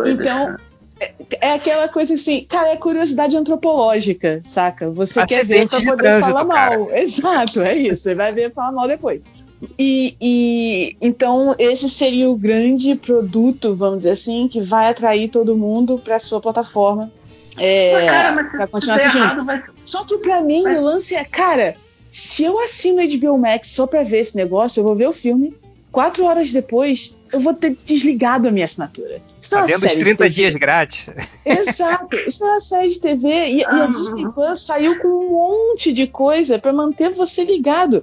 Então, 0.06 0.56
é, 1.00 1.14
é, 1.40 1.52
aquela 1.52 1.88
coisa 1.88 2.14
assim, 2.14 2.44
cara, 2.44 2.72
é 2.72 2.76
curiosidade 2.76 3.34
antropológica, 3.34 4.40
saca? 4.44 4.90
Você 4.90 5.18
Acidente 5.20 5.40
quer 5.40 5.46
ver 5.46 5.68
pra 5.68 5.78
poder 5.80 5.96
trânsito, 5.96 6.26
falar 6.26 6.44
mal. 6.44 6.86
Cara. 6.86 7.00
Exato, 7.00 7.62
é 7.62 7.74
isso. 7.76 8.02
Você 8.02 8.14
vai 8.14 8.32
ver 8.32 8.50
e 8.50 8.52
falar 8.52 8.72
mal 8.72 8.86
depois. 8.86 9.24
E, 9.78 10.14
e, 10.20 10.96
então 11.00 11.54
esse 11.58 11.88
seria 11.88 12.28
o 12.28 12.36
grande 12.36 12.94
produto, 12.94 13.74
vamos 13.74 13.98
dizer 13.98 14.10
assim, 14.10 14.46
que 14.46 14.60
vai 14.60 14.88
atrair 14.88 15.30
todo 15.30 15.56
mundo 15.56 15.98
para 15.98 16.18
sua 16.18 16.38
plataforma 16.38 17.10
é, 17.56 17.92
mas, 17.92 18.06
cara, 18.06 18.32
mas 18.32 18.50
pra 18.50 18.66
continuar 18.66 18.96
assistindo. 18.96 19.22
Errado, 19.22 19.44
vai... 19.44 19.62
Só 19.84 20.04
que 20.04 20.18
pra 20.18 20.40
mim 20.40 20.62
mas... 20.62 20.78
o 20.78 20.82
lance 20.82 21.14
é, 21.14 21.24
cara, 21.24 21.74
se 22.10 22.44
eu 22.44 22.60
assino 22.60 23.02
HBO 23.02 23.36
Max 23.36 23.68
só 23.68 23.86
pra 23.86 24.02
ver 24.02 24.20
esse 24.20 24.36
negócio, 24.36 24.80
eu 24.80 24.84
vou 24.84 24.94
ver 24.94 25.08
o 25.08 25.12
filme. 25.12 25.54
Quatro 25.90 26.24
horas 26.24 26.50
depois, 26.50 27.16
eu 27.32 27.40
vou 27.40 27.54
ter 27.54 27.76
desligado 27.84 28.46
a 28.46 28.50
minha 28.50 28.64
assinatura. 28.64 29.20
Isso 29.40 29.50
tá 29.50 29.62
vendo 29.62 29.84
os 29.84 29.94
30 29.94 30.30
dias 30.30 30.54
grátis. 30.54 31.10
Exato. 31.44 32.16
Isso 32.16 32.44
é 32.44 32.48
uma 32.48 32.60
série 32.60 32.88
de 32.88 33.00
TV. 33.00 33.28
E, 33.28 33.58
e 33.58 33.64
a 33.64 33.86
Disney 33.86 34.28
Plus 34.32 34.64
saiu 34.64 35.00
com 35.00 35.08
um 35.08 35.30
monte 35.30 35.92
de 35.92 36.06
coisa 36.06 36.58
para 36.58 36.72
manter 36.72 37.10
você 37.10 37.44
ligado. 37.44 38.02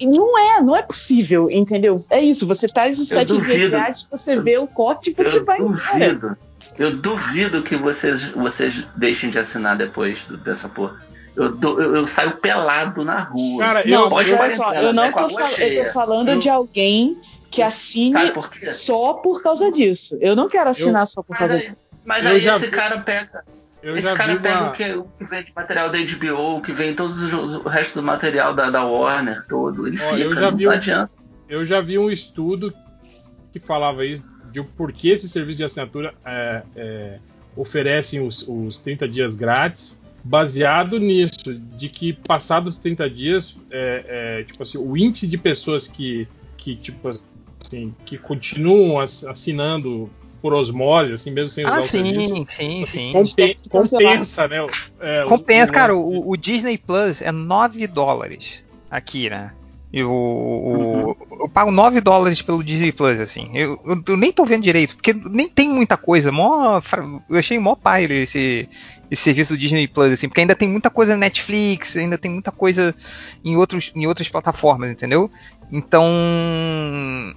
Não 0.00 0.38
é, 0.38 0.60
não 0.60 0.76
é 0.76 0.82
possível, 0.82 1.48
entendeu? 1.50 1.96
É 2.10 2.20
isso. 2.20 2.46
Você 2.46 2.66
traz 2.66 2.98
os 2.98 3.08
sete 3.08 3.38
dias 3.40 3.70
grátis, 3.70 4.08
você 4.10 4.38
vê 4.40 4.58
o 4.58 4.66
corte 4.66 5.10
e 5.10 5.14
você 5.14 5.38
eu 5.38 5.44
vai 5.44 5.58
duvido. 5.58 6.04
embora. 6.06 6.38
Eu 6.78 6.96
duvido 6.96 7.62
que 7.62 7.76
vocês, 7.76 8.30
vocês 8.30 8.86
deixem 8.94 9.30
de 9.30 9.38
assinar 9.38 9.76
depois 9.76 10.18
dessa 10.44 10.68
porra. 10.68 10.96
Eu, 11.34 11.56
eu, 11.60 11.96
eu, 11.96 12.08
saio 12.08 12.36
pelado 12.36 13.04
na 13.04 13.20
rua. 13.20 13.64
Cara, 13.64 13.88
eu, 13.88 14.00
não, 14.00 14.08
pode 14.08 14.30
só, 14.54 14.74
eu 14.74 14.92
não 14.92 15.12
tô, 15.12 15.28
fal 15.28 15.50
eu 15.50 15.84
tô 15.84 15.92
falando 15.92 16.30
eu... 16.30 16.38
de 16.38 16.48
alguém 16.48 17.16
que 17.50 17.62
assine 17.62 18.30
por 18.32 18.44
só 18.72 19.14
por 19.14 19.42
causa 19.42 19.70
disso. 19.70 20.16
Eu 20.20 20.36
não 20.36 20.48
quero 20.48 20.70
assinar 20.70 21.06
só 21.06 21.22
por 21.22 21.36
causa 21.36 21.58
disso. 21.58 21.76
Mas 22.04 22.24
aí 22.24 22.38
esse 22.38 22.58
vi... 22.58 22.68
cara 22.68 23.00
pega. 23.00 23.44
Eu 23.82 23.96
esse 23.96 24.14
cara 24.16 24.36
pega 24.36 24.60
uma... 24.60 24.70
o, 24.70 24.72
que, 24.72 24.92
o 24.92 25.04
que 25.18 25.24
vem 25.24 25.44
de 25.44 25.52
material 25.54 25.90
da 25.90 25.98
HBO, 25.98 26.56
o 26.56 26.62
que 26.62 26.72
vem 26.72 26.94
todos 26.94 27.20
os, 27.22 27.32
o 27.32 27.68
resto 27.68 27.94
do 27.94 28.02
material 28.02 28.54
da, 28.54 28.70
da 28.70 28.84
Warner, 28.84 29.44
todo. 29.48 29.86
Ele 29.86 30.00
Ó, 30.00 30.10
fica, 30.10 30.20
eu 30.20 30.36
já 30.36 30.50
vi 30.50 30.68
um, 30.68 30.72
Eu 31.48 31.64
já 31.64 31.80
vi 31.80 31.98
um 31.98 32.10
estudo 32.10 32.72
que 33.52 33.60
falava 33.60 34.04
isso 34.04 34.24
de 34.52 34.62
por 34.62 34.92
que 34.92 35.10
esse 35.10 35.28
serviço 35.28 35.58
de 35.58 35.64
assinatura 35.64 36.14
é, 36.24 36.62
é, 36.76 37.18
oferecem 37.56 38.20
os, 38.26 38.46
os 38.46 38.78
30 38.78 39.08
dias 39.08 39.36
grátis, 39.36 40.00
baseado 40.22 40.98
nisso, 40.98 41.54
de 41.76 41.88
que 41.88 42.12
passados 42.12 42.74
os 42.74 42.80
30 42.80 43.08
dias, 43.10 43.56
é, 43.70 44.04
é, 44.40 44.44
tipo 44.44 44.62
assim, 44.62 44.78
o 44.78 44.96
índice 44.96 45.26
de 45.26 45.38
pessoas 45.38 45.88
que, 45.88 46.28
que 46.56 46.76
tipo 46.76 47.08
assim, 47.08 47.94
que 48.04 48.18
continuam 48.18 48.98
assinando 48.98 50.10
por 50.40 50.54
osmose, 50.54 51.12
assim, 51.12 51.30
mesmo 51.30 51.50
sem 51.50 51.64
usar 51.64 51.76
ah, 51.76 51.80
o 51.80 51.84
sim, 51.84 52.04
serviço. 52.04 52.46
Sim, 52.48 52.86
sim, 52.86 53.12
compensa, 53.12 53.70
compensa, 53.70 54.48
né? 54.48 54.66
É, 55.00 55.24
compensa, 55.24 55.70
o, 55.70 55.74
cara, 55.74 55.96
o, 55.96 56.30
o, 56.30 56.36
Disney 56.36 56.78
Plus 56.78 57.20
é 57.20 57.32
9 57.32 57.86
dólares 57.88 58.64
aqui, 58.90 59.28
né? 59.28 59.52
Eu, 59.90 60.10
uhum. 60.10 61.16
eu, 61.40 61.48
pago 61.48 61.70
9 61.70 62.02
dólares 62.02 62.42
pelo 62.42 62.62
Disney 62.62 62.92
Plus, 62.92 63.18
assim. 63.18 63.48
Eu, 63.54 63.80
eu, 63.86 64.02
eu, 64.06 64.16
nem 64.18 64.30
tô 64.30 64.44
vendo 64.44 64.62
direito, 64.62 64.94
porque 64.94 65.14
nem 65.14 65.48
tem 65.48 65.68
muita 65.68 65.96
coisa. 65.96 66.30
Mó, 66.30 66.78
eu 67.28 67.38
achei 67.38 67.58
mó 67.58 67.74
pai 67.74 68.04
esse, 68.04 68.68
esse 69.10 69.22
serviço 69.22 69.54
do 69.54 69.58
Disney 69.58 69.88
Plus, 69.88 70.12
assim, 70.12 70.28
porque 70.28 70.42
ainda 70.42 70.54
tem 70.54 70.68
muita 70.68 70.90
coisa 70.90 71.12
na 71.12 71.20
Netflix, 71.20 71.96
ainda 71.96 72.18
tem 72.18 72.30
muita 72.30 72.52
coisa 72.52 72.94
em, 73.42 73.56
outros, 73.56 73.90
em 73.94 74.06
outras 74.06 74.28
plataformas, 74.28 74.90
entendeu? 74.90 75.30
Então. 75.72 76.04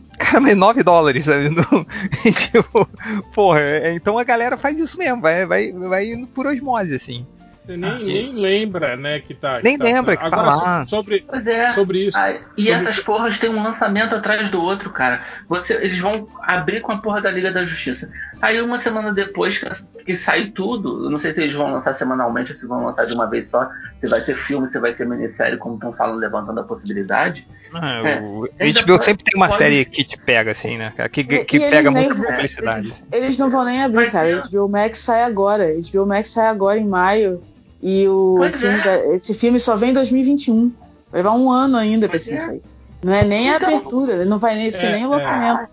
Cara, 0.20 0.42
mas 0.42 0.58
9 0.58 0.84
dólares, 0.84 1.26
sabe? 1.26 1.50
tipo, 2.36 2.86
porra, 3.34 3.62
é, 3.62 3.94
então 3.94 4.18
a 4.18 4.26
galera 4.26 4.58
faz 4.58 4.78
isso 4.78 4.98
mesmo, 4.98 5.22
vai, 5.22 5.46
vai, 5.46 5.72
vai 5.72 6.12
indo 6.12 6.28
por 6.28 6.46
osmose, 6.46 6.96
assim. 6.96 7.26
Você 7.66 7.78
nem, 7.78 7.90
ah, 7.90 8.00
nem 8.00 8.34
lembra, 8.34 8.96
né, 8.96 9.20
que 9.20 9.36
tá. 9.36 9.60
Nem 9.64 9.78
que 9.78 9.84
tá 9.84 9.84
lembra 9.84 10.18
que 10.18 10.26
Agora, 10.26 10.44
tá 10.44 10.56
lá. 10.56 10.86
sobre, 10.86 11.26
é. 11.46 11.70
sobre 11.70 12.08
isso. 12.08 12.18
Ah, 12.18 12.34
e 12.58 12.64
sobre... 12.64 12.72
essas 12.72 13.04
porras 13.04 13.38
têm 13.38 13.52
um 13.52 13.62
lançamento 13.62 14.16
atrás 14.16 14.50
do 14.50 14.62
outro, 14.62 14.90
cara. 14.90 15.24
Você, 15.48 15.74
eles 15.76 16.00
vão 16.00 16.28
abrir 16.42 16.82
com 16.82 16.92
a 16.92 16.98
porra 16.98 17.22
da 17.22 17.30
Liga 17.30 17.52
da 17.52 17.64
Justiça. 17.66 18.12
Aí 18.42 18.60
uma 18.60 18.80
semana 18.80 19.14
depois 19.14 19.58
que, 19.58 20.04
que 20.04 20.18
sai 20.18 20.46
tudo, 20.48 21.06
eu 21.06 21.10
não 21.12 21.20
sei 21.20 21.34
se 21.34 21.42
eles 21.42 21.56
vão 21.56 21.72
lançar 21.72 21.94
semanalmente 21.94 22.54
ou 22.54 22.58
se 22.58 22.66
vão 22.66 22.86
lançar 22.86 23.06
de 23.06 23.14
uma 23.14 23.28
vez 23.28 23.50
só. 23.50 23.70
Se 24.00 24.08
vai 24.08 24.20
ser 24.22 24.34
filme, 24.34 24.70
se 24.72 24.80
vai 24.80 24.94
ser 24.94 25.08
minissérie, 25.08 25.58
como 25.58 25.76
estão 25.76 25.94
falando, 25.94 26.18
levantando 26.20 26.60
a 26.60 26.64
possibilidade. 26.64 27.48
Ah, 27.74 28.02
é, 28.08 28.20
o 28.20 28.42
HBO 28.42 29.04
sempre 29.04 29.24
tem 29.24 29.36
uma 29.36 29.48
pode... 29.48 29.60
série 29.60 29.86
que 29.86 30.04
te 30.04 30.18
pega, 30.18 30.52
assim, 30.52 30.78
né? 30.78 30.92
Que, 31.12 31.24
que 31.24 31.60
pega 31.60 31.92
muita 31.92 32.16
publicidade. 32.16 32.88
Eles, 32.88 33.04
eles, 33.12 33.38
não 33.38 33.50
vão 33.50 33.64
nem 33.64 33.84
abrir, 33.84 34.06
Mas, 34.06 34.12
cara. 34.12 34.42
HBO 34.42 34.68
Max 34.68 34.98
sai 34.98 35.24
agora. 35.24 35.68
HBO 35.74 36.06
Max 36.08 36.30
sai 36.30 36.48
agora 36.48 36.80
em 36.80 36.88
maio. 36.88 37.42
E 37.82 38.08
o 38.08 38.40
filme, 38.52 38.80
é. 38.80 39.16
esse 39.16 39.34
filme 39.34 39.60
só 39.60 39.76
vem 39.76 39.92
em 39.92 39.94
2021. 39.94 40.72
Vai 41.12 41.22
levar 41.22 41.36
um 41.36 41.52
ano 41.52 41.78
ainda 41.78 42.08
pra 42.08 42.18
esse 42.18 42.30
filme 42.30 42.42
é. 42.42 42.46
sair. 42.46 42.62
Não 43.04 43.14
é 43.14 43.24
nem 43.24 43.50
a 43.50 43.56
então, 43.56 43.68
abertura, 43.68 44.14
ele 44.14 44.26
não 44.26 44.38
vai 44.38 44.56
nem 44.56 44.70
ser 44.70 44.88
é, 44.88 44.92
nem 44.94 45.06
o 45.06 45.08
é. 45.08 45.16
lançamento. 45.16 45.70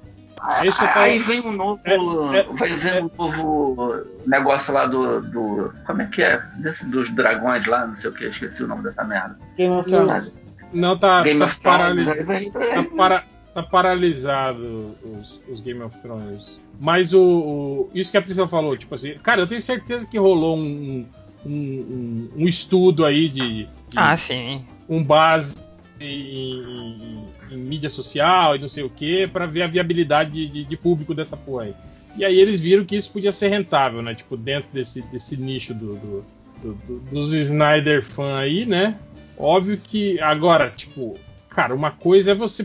Esse 0.62 0.84
aí 0.84 1.18
vem 1.18 1.40
um 1.40 1.52
novo. 1.52 1.80
vai 1.84 2.76
vir 2.76 3.04
um 3.04 3.10
novo 3.16 4.04
negócio 4.26 4.72
lá 4.72 4.86
do, 4.86 5.20
do. 5.20 5.72
Como 5.86 6.02
é 6.02 6.06
que 6.06 6.22
é? 6.22 6.42
Desse, 6.56 6.84
dos 6.86 7.10
dragões 7.14 7.66
lá, 7.66 7.86
não 7.86 7.96
sei 7.96 8.10
o 8.10 8.12
que, 8.12 8.24
esqueci 8.24 8.62
o 8.62 8.66
nome 8.66 8.82
dessa 8.82 9.04
merda. 9.04 9.38
Game 9.56 9.74
of 9.74 9.88
Thrones. 9.88 10.38
Não, 10.72 10.96
tá, 10.96 11.22
Game 11.22 11.40
tá, 11.40 11.56
paralisado, 11.62 12.50
tá, 12.52 12.82
para, 12.96 13.24
tá 13.54 13.62
paralisado 13.62 14.96
os, 15.02 15.40
os, 15.48 15.60
Game 15.60 15.80
of 15.80 15.98
Thrones. 15.98 16.62
Mas 16.78 17.14
o, 17.14 17.20
o, 17.20 17.90
isso 17.94 18.10
que 18.10 18.18
a 18.18 18.22
Priscila 18.22 18.48
falou, 18.48 18.76
tipo 18.76 18.94
assim, 18.94 19.14
cara, 19.18 19.40
eu 19.40 19.46
tenho 19.46 19.62
certeza 19.62 20.06
que 20.06 20.18
rolou 20.18 20.58
um, 20.58 21.06
um, 21.44 21.50
um, 21.50 22.30
um 22.36 22.44
estudo 22.44 23.04
aí 23.04 23.28
de, 23.28 23.64
de, 23.64 23.68
Ah, 23.96 24.16
sim. 24.16 24.64
Um 24.88 25.02
base 25.02 25.56
em, 26.00 27.24
em, 27.50 27.56
mídia 27.56 27.90
social 27.90 28.56
e 28.56 28.58
não 28.58 28.68
sei 28.68 28.82
o 28.82 28.90
que, 28.90 29.26
para 29.26 29.46
ver 29.46 29.62
a 29.62 29.66
viabilidade 29.66 30.30
de, 30.30 30.48
de, 30.48 30.64
de, 30.64 30.76
público 30.76 31.14
dessa 31.14 31.36
porra 31.36 31.64
aí. 31.64 31.74
E 32.16 32.24
aí 32.24 32.38
eles 32.38 32.60
viram 32.60 32.84
que 32.84 32.96
isso 32.96 33.12
podia 33.12 33.32
ser 33.32 33.48
rentável, 33.48 34.02
né? 34.02 34.14
Tipo, 34.14 34.36
dentro 34.36 34.68
desse, 34.72 35.02
desse 35.02 35.36
nicho 35.36 35.72
do, 35.74 35.94
do, 35.96 36.24
do, 36.62 37.00
dos 37.10 37.32
Snyder 37.32 38.02
fan 38.02 38.36
aí, 38.38 38.66
né? 38.66 38.98
Óbvio 39.36 39.78
que 39.78 40.20
agora, 40.20 40.70
tipo, 40.70 41.14
cara, 41.48 41.74
uma 41.74 41.90
coisa 41.90 42.32
é 42.32 42.34
você 42.34 42.64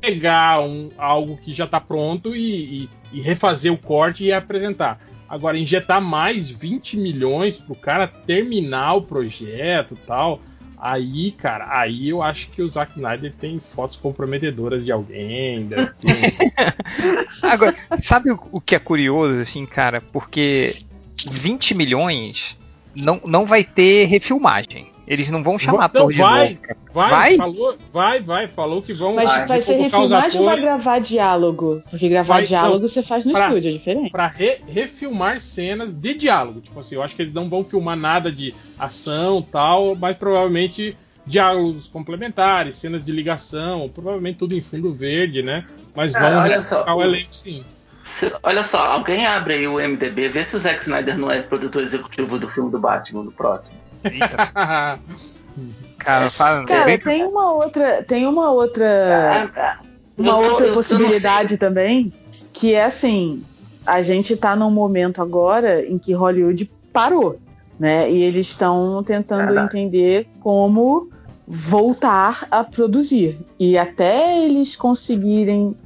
pegar 0.00 0.60
um, 0.60 0.90
algo 0.98 1.36
que 1.36 1.52
já 1.52 1.64
está 1.64 1.80
pronto 1.80 2.34
e, 2.34 2.82
e, 2.82 2.88
e, 3.12 3.20
refazer 3.20 3.72
o 3.72 3.78
corte 3.78 4.24
e 4.24 4.32
apresentar. 4.32 5.00
Agora, 5.28 5.56
injetar 5.56 6.00
mais 6.00 6.50
20 6.50 6.96
milhões 6.96 7.56
pro 7.58 7.74
cara 7.74 8.06
terminar 8.06 8.94
o 8.94 9.02
projeto 9.02 9.96
tal. 10.06 10.40
Aí, 10.84 11.30
cara, 11.30 11.78
aí 11.78 12.08
eu 12.08 12.20
acho 12.20 12.50
que 12.50 12.60
o 12.60 12.68
Zack 12.68 12.96
Snyder 12.96 13.32
tem 13.32 13.60
fotos 13.60 13.96
comprometedoras 13.96 14.84
de 14.84 14.90
alguém. 14.90 15.68
Agora, 17.40 17.76
sabe 18.02 18.32
o 18.32 18.60
que 18.60 18.74
é 18.74 18.80
curioso, 18.80 19.38
assim, 19.38 19.64
cara? 19.64 20.00
Porque 20.00 20.74
20 21.30 21.76
milhões 21.76 22.58
não, 22.96 23.20
não 23.24 23.46
vai 23.46 23.62
ter 23.62 24.06
refilmagem. 24.06 24.91
Eles 25.12 25.28
não 25.28 25.42
vão 25.42 25.58
chamar 25.58 25.76
não, 25.76 25.84
ator 25.84 26.10
de 26.10 26.18
vai, 26.18 26.48
novo. 26.48 26.60
Vai, 26.90 27.10
vai, 27.10 27.36
falou, 27.36 27.78
vai, 27.92 28.20
vai, 28.20 28.48
falou 28.48 28.80
que 28.80 28.94
vão. 28.94 29.14
Mas 29.14 29.30
vai, 29.30 29.46
vai 29.46 29.60
ser 29.60 29.76
refilmagem 29.76 30.40
ou 30.40 30.46
vai 30.46 30.58
gravar 30.58 31.00
diálogo? 31.00 31.82
Porque 31.90 32.08
gravar 32.08 32.36
vai, 32.36 32.44
diálogo 32.44 32.78
não, 32.80 32.88
você 32.88 33.02
faz 33.02 33.26
no 33.26 33.32
pra, 33.32 33.48
estúdio, 33.48 33.68
é 33.68 33.72
diferente. 33.72 34.10
Pra 34.10 34.26
re, 34.26 34.60
refilmar 34.66 35.38
cenas 35.38 35.92
de 35.92 36.14
diálogo. 36.14 36.62
Tipo 36.62 36.80
assim, 36.80 36.94
eu 36.94 37.02
acho 37.02 37.14
que 37.14 37.20
eles 37.20 37.34
não 37.34 37.46
vão 37.46 37.62
filmar 37.62 37.94
nada 37.94 38.32
de 38.32 38.54
ação 38.78 39.42
tal, 39.42 39.94
mas 39.94 40.16
provavelmente 40.16 40.96
diálogos 41.26 41.88
complementares, 41.88 42.78
cenas 42.78 43.04
de 43.04 43.12
ligação, 43.12 43.90
provavelmente 43.90 44.38
tudo 44.38 44.56
em 44.56 44.62
fundo 44.62 44.94
verde, 44.94 45.42
né? 45.42 45.66
Mas 45.94 46.14
vão 46.14 46.64
colocar 46.64 46.94
o 46.94 47.02
elenco 47.02 47.36
sim. 47.36 47.62
Se, 48.06 48.32
olha 48.42 48.64
só, 48.64 48.78
alguém 48.78 49.26
abre 49.26 49.54
aí 49.54 49.68
o 49.68 49.74
MDB, 49.74 50.30
vê 50.30 50.42
se 50.42 50.56
o 50.56 50.60
Zack 50.60 50.84
Snyder 50.84 51.18
não 51.18 51.30
é 51.30 51.42
produtor 51.42 51.82
executivo 51.82 52.38
do 52.38 52.48
filme 52.48 52.70
do 52.70 52.78
Batman, 52.78 53.24
do 53.24 53.30
próximo. 53.30 53.81
Cara, 55.98 56.30
fala, 56.30 56.64
Cara 56.64 56.98
tem 56.98 57.24
uma 57.24 57.52
outra, 57.52 58.02
tem 58.02 58.26
uma 58.26 58.50
outra, 58.50 59.50
uma 60.16 60.32
tô, 60.32 60.42
outra 60.42 60.72
possibilidade 60.72 61.58
também, 61.58 62.12
que 62.52 62.74
é 62.74 62.84
assim, 62.84 63.44
a 63.86 64.02
gente 64.02 64.36
tá 64.36 64.56
num 64.56 64.70
momento 64.70 65.22
agora 65.22 65.84
em 65.84 65.98
que 65.98 66.12
Hollywood 66.12 66.70
parou, 66.92 67.36
né? 67.78 68.10
E 68.10 68.22
eles 68.22 68.48
estão 68.48 69.02
tentando 69.04 69.58
entender 69.58 70.26
como 70.40 71.10
voltar 71.46 72.46
a 72.50 72.64
produzir. 72.64 73.38
E 73.58 73.76
até 73.76 74.44
eles 74.44 74.76
conseguirem 74.76 75.76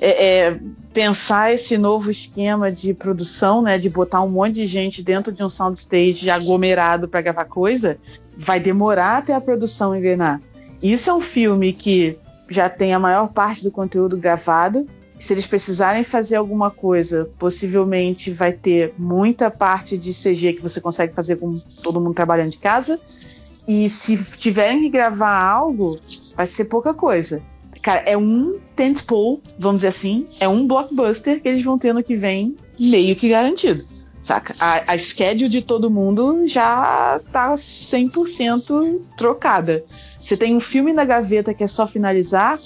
é, 0.00 0.48
é, 0.48 0.60
pensar 0.94 1.52
esse 1.52 1.76
novo 1.76 2.10
esquema 2.10 2.72
de 2.72 2.94
produção, 2.94 3.60
né, 3.60 3.76
de 3.76 3.90
botar 3.90 4.22
um 4.22 4.30
monte 4.30 4.54
de 4.54 4.66
gente 4.66 5.02
dentro 5.02 5.30
de 5.30 5.44
um 5.44 5.48
soundstage 5.48 6.30
aglomerado 6.30 7.06
para 7.06 7.20
gravar 7.20 7.44
coisa, 7.44 7.98
vai 8.36 8.58
demorar 8.58 9.18
até 9.18 9.34
a 9.34 9.40
produção 9.40 9.94
engrenar. 9.94 10.40
Isso 10.82 11.10
é 11.10 11.14
um 11.14 11.20
filme 11.20 11.72
que 11.74 12.18
já 12.48 12.68
tem 12.70 12.94
a 12.94 12.98
maior 12.98 13.28
parte 13.28 13.62
do 13.62 13.70
conteúdo 13.70 14.16
gravado. 14.16 14.86
Se 15.18 15.34
eles 15.34 15.46
precisarem 15.46 16.02
fazer 16.02 16.36
alguma 16.36 16.70
coisa, 16.70 17.30
possivelmente 17.38 18.30
vai 18.30 18.52
ter 18.52 18.94
muita 18.96 19.50
parte 19.50 19.98
de 19.98 20.14
CG 20.14 20.54
que 20.54 20.62
você 20.62 20.80
consegue 20.80 21.14
fazer 21.14 21.36
com 21.36 21.58
todo 21.82 22.00
mundo 22.00 22.14
trabalhando 22.14 22.50
de 22.50 22.58
casa. 22.58 22.98
E 23.68 23.86
se 23.90 24.16
tiverem 24.38 24.80
que 24.80 24.88
gravar 24.88 25.38
algo, 25.38 25.94
vai 26.34 26.46
ser 26.46 26.64
pouca 26.64 26.94
coisa. 26.94 27.42
Cara, 27.82 28.02
é 28.06 28.16
um 28.16 28.58
tentpole, 28.76 29.42
vamos 29.58 29.80
dizer 29.80 29.88
assim, 29.88 30.26
é 30.38 30.46
um 30.46 30.66
blockbuster 30.66 31.40
que 31.40 31.48
eles 31.48 31.62
vão 31.62 31.78
ter 31.78 31.94
no 31.94 32.02
que 32.02 32.14
vem 32.14 32.56
meio 32.78 33.16
que 33.16 33.28
garantido. 33.28 33.82
Saca? 34.22 34.54
A, 34.60 34.92
a 34.92 34.98
schedule 34.98 35.48
de 35.48 35.62
todo 35.62 35.90
mundo 35.90 36.46
já 36.46 37.20
tá 37.32 37.54
100% 37.54 39.12
trocada. 39.16 39.82
Você 40.18 40.36
tem 40.36 40.54
um 40.54 40.60
filme 40.60 40.92
na 40.92 41.06
gaveta 41.06 41.54
que 41.54 41.64
é 41.64 41.66
só 41.66 41.86
finalizar, 41.86 42.58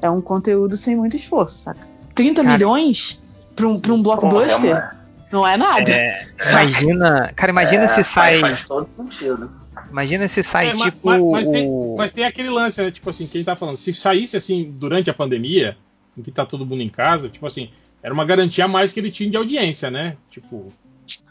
é 0.00 0.08
um 0.08 0.22
conteúdo 0.22 0.76
sem 0.76 0.96
muito 0.96 1.14
esforço, 1.14 1.58
saca? 1.58 1.86
30 2.14 2.42
cara, 2.42 2.54
milhões 2.54 3.22
pra 3.54 3.68
um, 3.68 3.78
pra 3.78 3.92
um 3.92 4.02
blockbuster 4.02 4.74
porra, 4.74 4.98
é 4.98 5.02
não 5.32 5.46
é 5.46 5.56
nada. 5.56 5.90
É, 5.90 6.26
imagina, 6.50 7.32
cara, 7.34 7.52
imagina 7.52 7.84
é, 7.84 7.88
se 7.88 8.04
sai. 8.04 8.38
Faz 8.38 8.66
todo 8.66 8.88
sentido. 8.96 9.50
Imagina 9.92 10.26
se 10.26 10.42
sai 10.42 10.70
é, 10.70 10.74
tipo. 10.74 10.98
Mas, 11.06 11.22
mas, 11.22 11.48
tem, 11.48 11.94
mas, 11.96 12.12
tem, 12.12 12.24
aquele 12.24 12.48
lance, 12.48 12.82
né? 12.82 12.90
Tipo 12.90 13.10
assim, 13.10 13.26
quem 13.26 13.44
tá 13.44 13.54
falando, 13.54 13.76
se 13.76 13.92
saísse 13.92 14.36
assim 14.36 14.74
durante 14.78 15.10
a 15.10 15.14
pandemia, 15.14 15.76
em 16.16 16.22
que 16.22 16.30
tá 16.30 16.46
todo 16.46 16.64
mundo 16.64 16.80
em 16.80 16.88
casa, 16.88 17.28
tipo 17.28 17.46
assim, 17.46 17.70
era 18.02 18.12
uma 18.12 18.24
garantia 18.24 18.64
a 18.64 18.68
mais 18.68 18.90
que 18.90 18.98
ele 18.98 19.10
tinha 19.10 19.30
de 19.30 19.36
audiência, 19.36 19.90
né? 19.90 20.16
Tipo, 20.30 20.72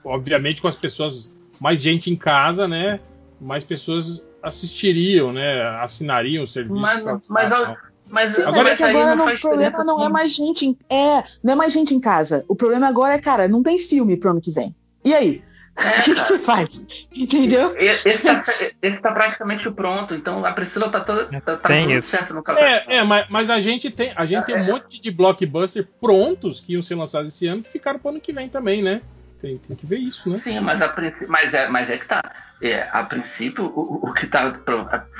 obviamente 0.05 0.61
com 0.61 0.67
as 0.67 0.75
pessoas, 0.75 1.31
mais 1.59 1.81
gente 1.81 2.11
em 2.11 2.15
casa, 2.15 2.67
né? 2.67 2.99
Mais 3.39 3.63
pessoas 3.63 4.23
assistiriam, 4.43 5.33
né? 5.33 5.63
Assinariam 5.79 6.43
o 6.43 6.47
serviço. 6.47 6.79
Mas, 6.79 7.03
mas, 7.27 7.77
mas, 8.07 8.35
Sim, 8.35 8.43
agora, 8.43 8.63
mas 8.63 8.67
é 8.67 8.75
que 8.75 8.83
agora 8.83 9.15
não, 9.15 9.27
o 9.27 9.39
problema 9.39 9.83
não 9.83 10.03
é 10.03 10.09
mais 10.09 10.35
gente 10.35 10.67
em, 10.67 10.77
é, 10.87 11.23
não 11.43 11.53
é 11.53 11.55
mais 11.55 11.73
gente 11.73 11.95
em 11.95 11.99
casa. 11.99 12.45
O 12.47 12.55
problema 12.55 12.87
agora 12.87 13.15
é, 13.15 13.19
cara, 13.19 13.47
não 13.47 13.63
tem 13.63 13.79
filme 13.79 14.17
pro 14.17 14.29
ano 14.29 14.41
que 14.41 14.51
vem. 14.51 14.75
E 15.03 15.15
aí? 15.15 15.41
É, 15.77 15.99
o 15.99 16.03
que, 16.03 16.15
você 16.15 16.37
faz? 16.37 16.85
Entendeu? 17.13 17.73
Esse 17.77 18.23
tá, 18.23 18.43
esse 18.81 18.97
tá, 18.99 19.11
praticamente 19.11 19.69
pronto, 19.71 20.13
então 20.13 20.45
a 20.45 20.51
Priscila 20.51 20.89
tá 20.89 20.99
toda 20.99 21.25
tá, 21.41 21.57
tá 21.57 21.67
tem 21.67 22.01
certo 22.01 22.33
no 22.33 22.43
caso. 22.43 22.59
É, 22.59 22.97
é 22.97 23.03
mas, 23.03 23.27
mas, 23.29 23.49
a 23.49 23.61
gente 23.61 23.89
tem, 23.89 24.11
a 24.15 24.25
gente 24.25 24.39
é, 24.39 24.53
tem 24.53 24.61
um 24.61 24.65
monte 24.65 25.01
de 25.01 25.09
blockbuster 25.09 25.87
prontos 25.99 26.59
que 26.59 26.73
iam 26.73 26.81
ser 26.81 26.95
lançados 26.95 27.33
esse 27.33 27.47
ano 27.47 27.63
que 27.63 27.69
ficaram 27.69 27.99
pro 27.99 28.09
ano 28.09 28.19
que 28.19 28.33
vem 28.33 28.49
também, 28.49 28.83
né? 28.83 29.01
Tem, 29.39 29.57
tem 29.57 29.75
que 29.75 29.85
ver 29.85 29.97
isso, 29.97 30.29
né? 30.29 30.39
Sim, 30.39 30.59
mas, 30.59 30.81
a, 30.81 30.93
mas, 31.27 31.53
é, 31.53 31.67
mas 31.67 31.89
é 31.89 31.97
que 31.97 32.05
tá. 32.05 32.21
É, 32.61 32.87
a 32.91 33.03
princípio, 33.03 33.65
o, 33.65 34.09
o 34.09 34.13
que 34.13 34.27
tá. 34.27 34.53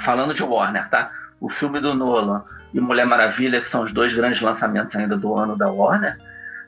Falando 0.05 0.33
de 0.33 0.43
Warner, 0.43 0.89
tá? 0.89 1.11
O 1.39 1.49
filme 1.49 1.79
do 1.79 1.95
Nolan 1.95 2.43
e 2.73 2.79
Mulher 2.79 3.05
Maravilha, 3.05 3.61
que 3.61 3.69
são 3.71 3.83
os 3.83 3.91
dois 3.91 4.13
grandes 4.13 4.41
lançamentos 4.41 4.95
ainda 4.95 5.17
do 5.17 5.35
ano 5.35 5.57
da 5.57 5.69
Warner, 5.69 6.17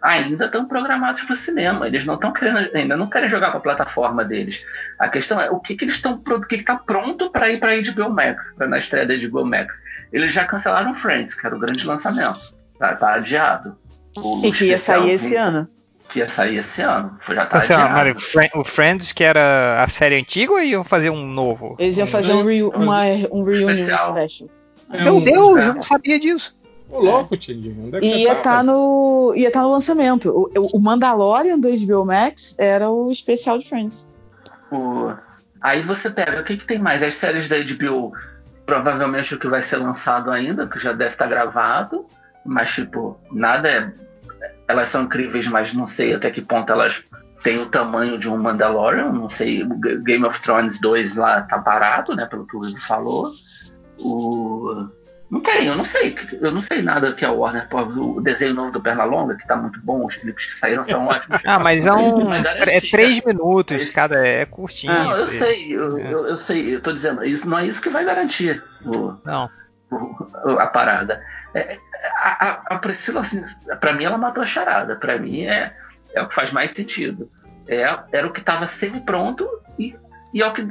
ainda 0.04 0.46
estão 0.46 0.66
programados 0.66 1.24
para 1.24 1.34
o 1.34 1.38
cinema. 1.38 1.88
Eles 1.88 2.06
não 2.06 2.16
estão 2.16 2.34
querendo, 2.34 2.70
ainda 2.76 2.98
não 2.98 3.10
querem 3.10 3.30
jogar 3.30 3.50
para 3.50 3.58
a 3.58 3.62
plataforma 3.62 4.26
deles. 4.26 4.62
A 5.00 5.08
questão 5.08 5.40
é 5.40 5.50
o 5.50 5.60
que, 5.60 5.76
que 5.78 5.86
eles 5.86 5.96
estão, 5.96 6.22
o 6.28 6.42
que 6.42 6.56
está 6.56 6.76
pronto 6.76 7.32
para 7.32 7.50
ir 7.50 7.58
para 7.58 7.72
a 7.72 7.82
HBO 7.82 8.10
Max, 8.10 8.44
para 8.58 8.68
na 8.68 8.80
estreia 8.80 9.08
da 9.08 9.16
HBO 9.16 9.46
Max. 9.46 9.74
Eles 10.12 10.36
já 10.36 10.44
cancelaram 10.44 10.94
Friends, 10.96 11.34
que 11.34 11.48
era 11.48 11.56
o 11.56 11.60
grande 11.60 11.86
lançamento. 11.86 12.54
Tá, 12.78 12.96
tá 12.96 13.14
adiado. 13.14 13.78
O 14.18 14.46
e 14.46 14.52
que 14.52 14.66
ia 14.66 14.78
sair 14.78 15.12
esse 15.12 15.38
ano. 15.38 15.70
Que 16.10 16.20
ia 16.20 16.30
sair 16.30 16.58
esse 16.58 16.82
ano. 16.82 17.18
Já 17.30 17.46
tá 17.46 17.62
então, 17.64 17.82
adiado. 17.82 18.20
o 18.56 18.64
Friends, 18.66 19.14
que 19.14 19.24
era 19.24 19.82
a 19.82 19.88
série 19.88 20.18
antiga, 20.18 20.52
ou 20.52 20.60
iam 20.60 20.84
fazer 20.84 21.10
um 21.10 21.26
novo? 21.26 21.78
Eles 21.80 21.98
iam 21.98 22.08
fazer 22.08 22.34
um, 22.34 22.46
re, 22.46 22.62
uma, 22.62 23.04
um 23.32 23.44
reunion 23.44 23.86
special. 23.86 24.16
Meu 24.90 25.22
Deus, 25.22 25.66
eu 25.66 25.76
não 25.76 25.82
sabia 25.82 26.20
disso. 26.20 26.56
Ô, 26.94 27.02
louco, 27.02 27.36
Tindinho. 27.36 27.88
Onde 27.88 27.98
é 27.98 28.00
que 28.00 28.06
e 28.06 28.24
ia 28.24 28.36
tá 28.36 28.62
no, 28.62 29.34
ia 29.36 29.48
estar 29.48 29.62
tá 29.62 29.66
no 29.66 29.72
lançamento. 29.72 30.30
O, 30.30 30.78
o 30.78 30.80
Mandalorian 30.80 31.60
do 31.60 31.68
HBO 31.68 32.06
Max 32.06 32.56
era 32.60 32.90
o 32.90 33.12
especial 33.12 33.58
de 33.58 33.68
Friends. 33.68 34.08
O... 34.72 35.12
Aí 35.60 35.84
você 35.84 36.12
pega, 36.12 36.42
o 36.42 36.44
que, 36.44 36.58
que 36.58 36.68
tem 36.68 36.78
mais? 36.78 37.02
As 37.02 37.16
séries 37.16 37.50
da 37.50 37.58
HBO, 37.58 38.14
provavelmente 38.66 39.34
o 39.34 39.40
que 39.40 39.48
vai 39.48 39.64
ser 39.64 39.78
lançado 39.78 40.30
ainda, 40.30 40.68
que 40.68 40.80
já 40.80 40.94
deve 40.94 41.14
estar 41.14 41.26
tá 41.26 41.30
gravado, 41.32 42.06
mas 42.46 42.72
tipo, 42.72 43.20
nada 43.32 43.68
é. 43.68 43.92
Elas 44.68 44.90
são 44.90 45.04
incríveis, 45.04 45.48
mas 45.48 45.74
não 45.74 45.88
sei 45.88 46.14
até 46.14 46.30
que 46.30 46.42
ponto 46.42 46.72
elas 46.72 47.02
têm 47.44 47.60
o 47.60 47.70
tamanho 47.70 48.20
de 48.20 48.30
um 48.30 48.38
Mandalorian. 48.38 49.12
Não 49.12 49.30
sei, 49.30 49.64
o 49.64 49.76
Game 49.78 50.26
of 50.26 50.40
Thrones 50.42 50.80
2 50.80 51.16
lá 51.16 51.42
tá 51.42 51.58
parado, 51.58 52.16
né? 52.16 52.26
Pelo 52.28 52.46
que 52.46 52.56
o 52.56 52.60
Will 52.60 52.80
falou. 52.82 53.32
O 54.00 54.88
não 55.34 55.42
tem, 55.42 55.66
eu 55.66 55.76
não 55.76 55.86
sei. 55.86 56.16
Eu 56.40 56.52
não 56.52 56.62
sei 56.62 56.84
nada 56.84 57.12
que 57.14 57.26
a 57.26 57.32
Warner. 57.32 57.68
Pô, 57.68 57.82
o 57.82 58.22
desenho 58.22 58.54
novo 58.54 58.72
do 58.72 58.80
Pernalonga, 58.80 59.34
que 59.36 59.48
tá 59.48 59.56
muito 59.56 59.82
bom, 59.82 60.06
os 60.06 60.16
clipes 60.16 60.46
que 60.46 60.60
saíram 60.60 60.86
são 60.88 61.08
ótimos. 61.08 61.42
ah, 61.44 61.58
mas 61.58 61.88
é 61.88 61.92
um. 61.92 62.32
é 62.32 62.80
três 62.80 63.20
minutos, 63.26 63.90
é 63.90 63.92
cada. 63.92 64.24
É 64.24 64.46
curtinho. 64.46 64.94
Não, 64.94 65.16
eu 65.16 65.28
sei, 65.30 65.76
eu, 65.76 65.98
é. 65.98 66.14
eu, 66.14 66.28
eu, 66.28 66.38
sei, 66.38 66.76
eu 66.76 66.82
tô 66.82 66.94
dizendo, 66.94 67.26
isso 67.26 67.50
não 67.50 67.58
é 67.58 67.66
isso 67.66 67.82
que 67.82 67.90
vai 67.90 68.06
garantir 68.06 68.64
o, 68.86 69.16
não. 69.26 69.50
O, 69.90 70.52
a 70.60 70.68
parada. 70.68 71.20
É, 71.56 71.80
a, 72.18 72.30
a, 72.30 72.76
a, 72.76 72.78
Priscila, 72.78 73.22
assim, 73.22 73.44
pra 73.80 73.94
mim, 73.94 74.04
ela 74.04 74.20
matou 74.20 74.44
a 74.44 74.48
charada. 74.48 74.96
Pra 74.98 75.18
mim 75.18 75.46
é, 75.46 75.76
é 76.14 76.22
o 76.22 76.28
que 76.28 76.36
faz 76.36 76.52
mais 76.52 76.74
sentido. 76.74 77.28
É, 77.68 77.84
era 78.12 78.28
o 78.28 78.32
que 78.32 78.42
tava 78.42 78.68
semi-pronto 78.68 79.50
e, 79.80 79.96
e 80.32 80.44
é 80.44 80.48
o 80.48 80.54
que 80.54 80.64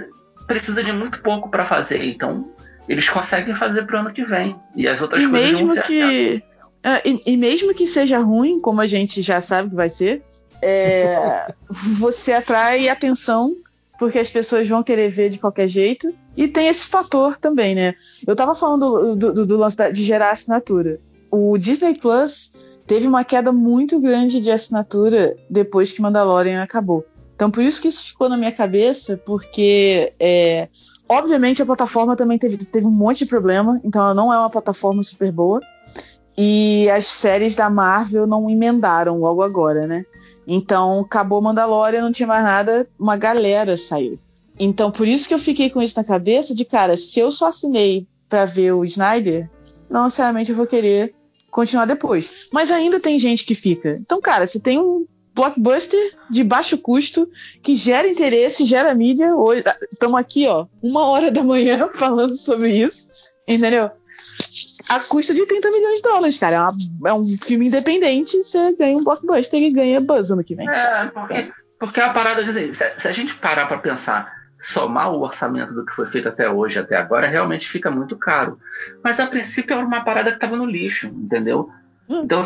precisa 0.46 0.84
de 0.84 0.92
muito 0.92 1.20
pouco 1.20 1.50
para 1.50 1.66
fazer. 1.66 2.04
Então, 2.04 2.54
eles 2.89 3.09
conseguem 3.09 3.57
fazer 3.57 3.87
pro 3.87 3.99
ano 3.99 4.12
que 4.12 4.24
vem. 4.24 4.57
E 4.74 4.89
as 4.89 5.01
outras 5.01 5.22
e 5.22 5.28
coisas 5.28 5.61
mesmo 5.61 5.83
que 5.83 6.43
Ah, 6.83 7.01
e, 7.05 7.20
e, 7.26 7.37
mesmo 7.37 7.74
que 7.74 7.87
seja 7.87 8.18
ruim, 8.18 8.61
como 8.61 8.80
a 8.80 8.87
gente 8.87 9.22
já 9.22 9.41
sabe 9.41 9.70
que 9.70 9.76
vai 9.76 9.89
ser, 9.89 10.22
é, 10.61 11.53
você 11.70 12.33
atrai 12.33 12.89
atenção 12.89 13.55
porque 13.99 14.18
as 14.18 14.28
pessoas 14.28 14.66
vão 14.66 14.83
querer 14.83 15.09
ver 15.11 15.30
de 15.30 15.39
qualquer 15.39 15.68
jeito. 15.68 16.12
E 16.37 16.49
tem 16.49 16.66
esse 16.66 16.87
fator 16.87 17.39
também, 17.39 17.72
né? 17.74 17.95
Eu 18.26 18.35
tava 18.35 18.53
falando 18.55 19.14
do, 19.14 19.33
do, 19.33 19.47
do 19.47 19.57
lance 19.57 19.76
de 19.93 20.03
gerar 20.03 20.30
assinatura. 20.30 20.99
O 21.30 21.57
Disney 21.57 21.95
Plus 21.95 22.53
teve 22.85 23.07
uma 23.07 23.24
queda 23.24 23.53
muito 23.53 24.01
grande 24.01 24.41
de 24.41 24.51
assinatura 24.51 25.37
depois 25.49 25.93
que 25.93 26.03
Mandalorian 26.03 26.62
acabou. 26.62 27.07
Então 27.37 27.51
por 27.51 27.62
isso 27.62 27.80
que 27.80 27.89
isso 27.89 28.07
ficou 28.07 28.28
na 28.28 28.37
minha 28.37 28.53
cabeça, 28.53 29.16
porque 29.24 30.12
é, 30.18 30.68
obviamente 31.12 31.62
a 31.62 31.66
plataforma 31.66 32.16
também 32.16 32.38
teve, 32.38 32.56
teve 32.56 32.86
um 32.86 32.90
monte 32.90 33.20
de 33.20 33.26
problema, 33.26 33.80
então 33.84 34.02
ela 34.02 34.14
não 34.14 34.32
é 34.32 34.38
uma 34.38 34.50
plataforma 34.50 35.02
super 35.02 35.30
boa. 35.30 35.60
E 36.36 36.88
as 36.88 37.06
séries 37.06 37.54
da 37.54 37.68
Marvel 37.68 38.26
não 38.26 38.48
emendaram 38.48 39.18
logo 39.18 39.42
agora, 39.42 39.86
né? 39.86 40.04
Então 40.46 41.00
acabou 41.00 41.42
Mandalorian, 41.42 42.02
não 42.02 42.12
tinha 42.12 42.26
mais 42.26 42.42
nada, 42.42 42.88
uma 42.98 43.16
galera 43.16 43.76
saiu. 43.76 44.18
Então 44.58 44.90
por 44.90 45.06
isso 45.06 45.28
que 45.28 45.34
eu 45.34 45.38
fiquei 45.38 45.68
com 45.68 45.82
isso 45.82 45.98
na 45.98 46.04
cabeça 46.04 46.54
de 46.54 46.64
cara, 46.64 46.96
se 46.96 47.20
eu 47.20 47.30
só 47.30 47.48
assinei 47.48 48.06
para 48.28 48.46
ver 48.46 48.72
o 48.72 48.84
Snyder, 48.84 49.50
não 49.90 50.04
necessariamente 50.04 50.50
eu 50.50 50.56
vou 50.56 50.66
querer 50.66 51.14
continuar 51.50 51.84
depois. 51.84 52.48
Mas 52.50 52.70
ainda 52.70 52.98
tem 52.98 53.18
gente 53.18 53.44
que 53.44 53.54
fica. 53.54 53.96
Então, 54.00 54.20
cara, 54.20 54.46
você 54.46 54.58
tem 54.58 54.78
um 54.78 55.06
blockbuster 55.35 56.16
de 56.30 56.45
baixo 56.45 56.78
custo 56.78 57.28
que 57.62 57.74
gera 57.74 58.09
interesse, 58.09 58.64
gera 58.64 58.95
mídia. 58.95 59.30
Estamos 59.91 60.20
aqui, 60.20 60.47
ó, 60.47 60.66
uma 60.83 61.07
hora 61.07 61.30
da 61.30 61.43
manhã 61.43 61.89
falando 61.95 62.37
sobre 62.37 62.74
isso, 62.74 63.09
entendeu? 63.49 63.91
a 64.89 65.01
custa 65.01 65.35
de 65.35 65.47
30 65.47 65.70
milhões 65.70 65.97
de 65.97 66.03
dólares, 66.03 66.39
cara. 66.39 66.57
É, 66.57 66.61
uma, 66.61 67.11
é, 67.11 67.14
um 67.14 67.26
filme 67.26 67.66
independente, 67.66 68.43
você 68.43 68.74
ganha 68.76 68.97
um 68.97 69.05
blockbuster 69.05 69.61
e 69.61 69.70
ganha 69.70 70.01
buzz 70.01 70.30
ano 70.30 70.45
que 70.45 70.55
vem. 70.55 70.68
É, 70.68 71.07
porque, 71.07 71.53
porque 71.78 72.01
é 72.01 72.05
a 72.05 72.12
parada 72.12 72.45
de 72.45 72.51
assim, 72.51 72.72
se, 72.72 72.93
se 72.99 73.09
a 73.09 73.12
gente 73.12 73.35
parar 73.35 73.66
para 73.66 73.78
pensar, 73.78 74.33
somar 74.61 75.12
o 75.12 75.20
orçamento 75.20 75.72
do 75.72 75.85
que 75.85 75.93
foi 75.93 76.07
feito 76.07 76.28
até 76.28 76.49
hoje, 76.49 76.78
até 76.78 76.97
agora, 76.97 77.28
realmente 77.28 77.68
fica 77.68 77.91
muito 77.91 78.16
caro. 78.16 78.59
Mas 79.03 79.18
a 79.18 79.26
princípio 79.26 79.74
era 79.74 79.85
uma 79.85 80.05
parada 80.05 80.30
que 80.30 80.37
estava 80.37 80.57
no 80.57 80.66
lixo, 80.66 81.09
entendeu? 81.09 81.70
Então, 82.24 82.44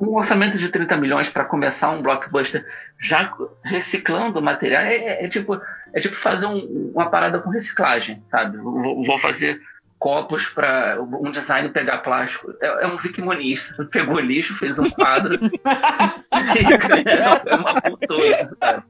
um 0.00 0.16
orçamento 0.16 0.58
de 0.58 0.68
30 0.68 0.96
milhões 0.96 1.30
para 1.30 1.44
começar 1.44 1.90
um 1.90 2.02
blockbuster 2.02 2.64
já 3.00 3.32
reciclando 3.62 4.40
material 4.40 4.82
é, 4.82 4.94
é, 4.94 5.24
é 5.24 5.28
tipo, 5.28 5.60
é 5.92 6.00
tipo 6.00 6.16
fazer 6.16 6.46
um, 6.46 6.92
uma 6.94 7.10
parada 7.10 7.38
com 7.38 7.50
reciclagem, 7.50 8.22
sabe? 8.30 8.56
Vou, 8.58 9.04
vou 9.04 9.18
fazer 9.18 9.60
copos 9.98 10.46
para 10.48 10.98
um 11.00 11.30
design 11.30 11.68
pegar 11.70 11.98
plástico. 11.98 12.52
É, 12.60 12.84
é 12.84 12.86
um 12.86 12.96
Rick 12.96 13.20
Muniz. 13.20 13.72
Pegou 13.90 14.20
lixo, 14.20 14.56
fez 14.58 14.78
um 14.78 14.88
quadro. 14.90 15.38
é 17.46 17.54
uma 17.54 17.80
putosa, 17.80 18.56
sabe? 18.60 18.82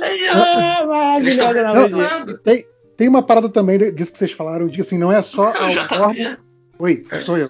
É, 0.00 0.86
maravilhosa 0.86 2.38
tem, 2.44 2.64
tem 2.96 3.08
uma 3.08 3.22
parada 3.22 3.48
também 3.48 3.78
disso 3.92 4.12
que 4.12 4.18
vocês 4.18 4.32
falaram, 4.32 4.68
de 4.68 4.80
assim, 4.80 4.98
não 4.98 5.10
é 5.10 5.20
só 5.20 5.50
a. 5.50 5.68
Oi, 6.78 7.04
sou 7.24 7.36
eu. 7.36 7.48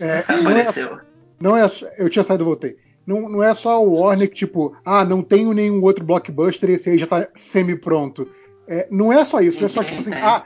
É, 0.00 0.24
não, 0.42 0.50
é, 0.50 1.00
não 1.40 1.56
é, 1.56 1.70
eu 1.98 2.08
tinha 2.08 2.22
saído 2.22 2.44
e 2.44 2.46
voltei. 2.46 2.76
Não, 3.06 3.28
não 3.28 3.42
é 3.42 3.54
só 3.54 3.82
o 3.82 4.00
Warner 4.00 4.28
que, 4.28 4.34
tipo, 4.34 4.76
ah, 4.84 5.04
não 5.04 5.22
tenho 5.22 5.52
nenhum 5.54 5.82
outro 5.82 6.04
blockbuster, 6.04 6.68
esse 6.70 6.90
aí 6.90 6.98
já 6.98 7.06
tá 7.06 7.28
semi-pronto. 7.36 8.28
É, 8.66 8.86
não 8.90 9.10
é 9.10 9.24
só 9.24 9.40
isso, 9.40 9.58
não 9.58 9.66
é 9.66 9.68
só 9.68 9.82
tipo 9.82 10.00
assim, 10.00 10.12
ah, 10.12 10.44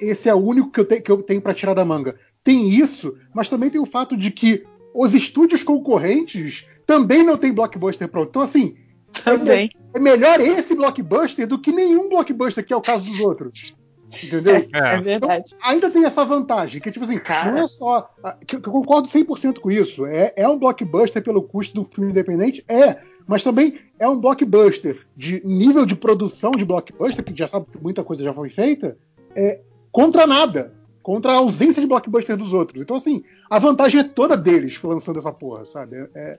esse 0.00 0.28
é 0.28 0.34
o 0.34 0.38
único 0.38 0.70
que 0.70 0.80
eu, 0.80 0.84
te, 0.84 1.00
que 1.00 1.10
eu 1.10 1.22
tenho 1.22 1.40
para 1.40 1.54
tirar 1.54 1.72
da 1.72 1.84
manga. 1.84 2.16
Tem 2.42 2.68
isso, 2.68 3.16
mas 3.34 3.48
também 3.48 3.70
tem 3.70 3.80
o 3.80 3.86
fato 3.86 4.16
de 4.16 4.30
que 4.30 4.64
os 4.94 5.14
estúdios 5.14 5.62
concorrentes 5.62 6.66
também 6.86 7.22
não 7.22 7.38
tem 7.38 7.54
blockbuster 7.54 8.06
pronto. 8.06 8.28
Então, 8.28 8.42
assim, 8.42 8.76
também. 9.22 9.70
É, 9.94 9.98
é 9.98 10.00
melhor 10.00 10.40
esse 10.40 10.74
blockbuster 10.74 11.46
do 11.46 11.58
que 11.58 11.72
nenhum 11.72 12.08
blockbuster, 12.08 12.64
que 12.64 12.72
é 12.72 12.76
o 12.76 12.82
caso 12.82 13.10
dos 13.10 13.20
outros. 13.20 13.74
Entendeu? 14.22 14.56
É, 14.72 14.94
é 14.96 15.00
verdade. 15.00 15.54
Então, 15.56 15.70
ainda 15.70 15.90
tem 15.90 16.04
essa 16.04 16.24
vantagem, 16.24 16.80
que 16.80 16.90
tipo 16.90 17.04
assim, 17.04 17.18
Cara. 17.18 17.50
não 17.50 17.58
é 17.58 17.68
só. 17.68 18.10
Que, 18.46 18.58
que 18.58 18.68
eu 18.68 18.72
concordo 18.72 19.08
100% 19.08 19.58
com 19.58 19.70
isso. 19.70 20.06
É, 20.06 20.32
é 20.36 20.48
um 20.48 20.58
blockbuster 20.58 21.22
pelo 21.22 21.42
custo 21.42 21.74
do 21.74 21.84
filme 21.84 22.10
independente? 22.10 22.64
É. 22.68 22.98
Mas 23.26 23.42
também 23.42 23.78
é 23.98 24.08
um 24.08 24.18
blockbuster 24.18 25.06
de 25.16 25.40
nível 25.46 25.86
de 25.86 25.94
produção 25.94 26.52
de 26.52 26.64
blockbuster, 26.64 27.24
que 27.24 27.36
já 27.36 27.48
sabe 27.48 27.66
que 27.72 27.82
muita 27.82 28.04
coisa 28.04 28.22
já 28.22 28.34
foi 28.34 28.50
feita, 28.50 28.98
é, 29.34 29.60
contra 29.90 30.26
nada. 30.26 30.72
Contra 31.02 31.32
a 31.32 31.36
ausência 31.36 31.82
de 31.82 31.86
blockbuster 31.86 32.34
dos 32.34 32.54
outros. 32.54 32.82
Então, 32.82 32.96
assim, 32.96 33.22
a 33.50 33.58
vantagem 33.58 34.00
é 34.00 34.04
toda 34.04 34.38
deles 34.38 34.80
lançando 34.82 35.18
essa 35.18 35.30
porra, 35.30 35.66
sabe? 35.66 35.96
É, 35.96 36.08
é, 36.14 36.38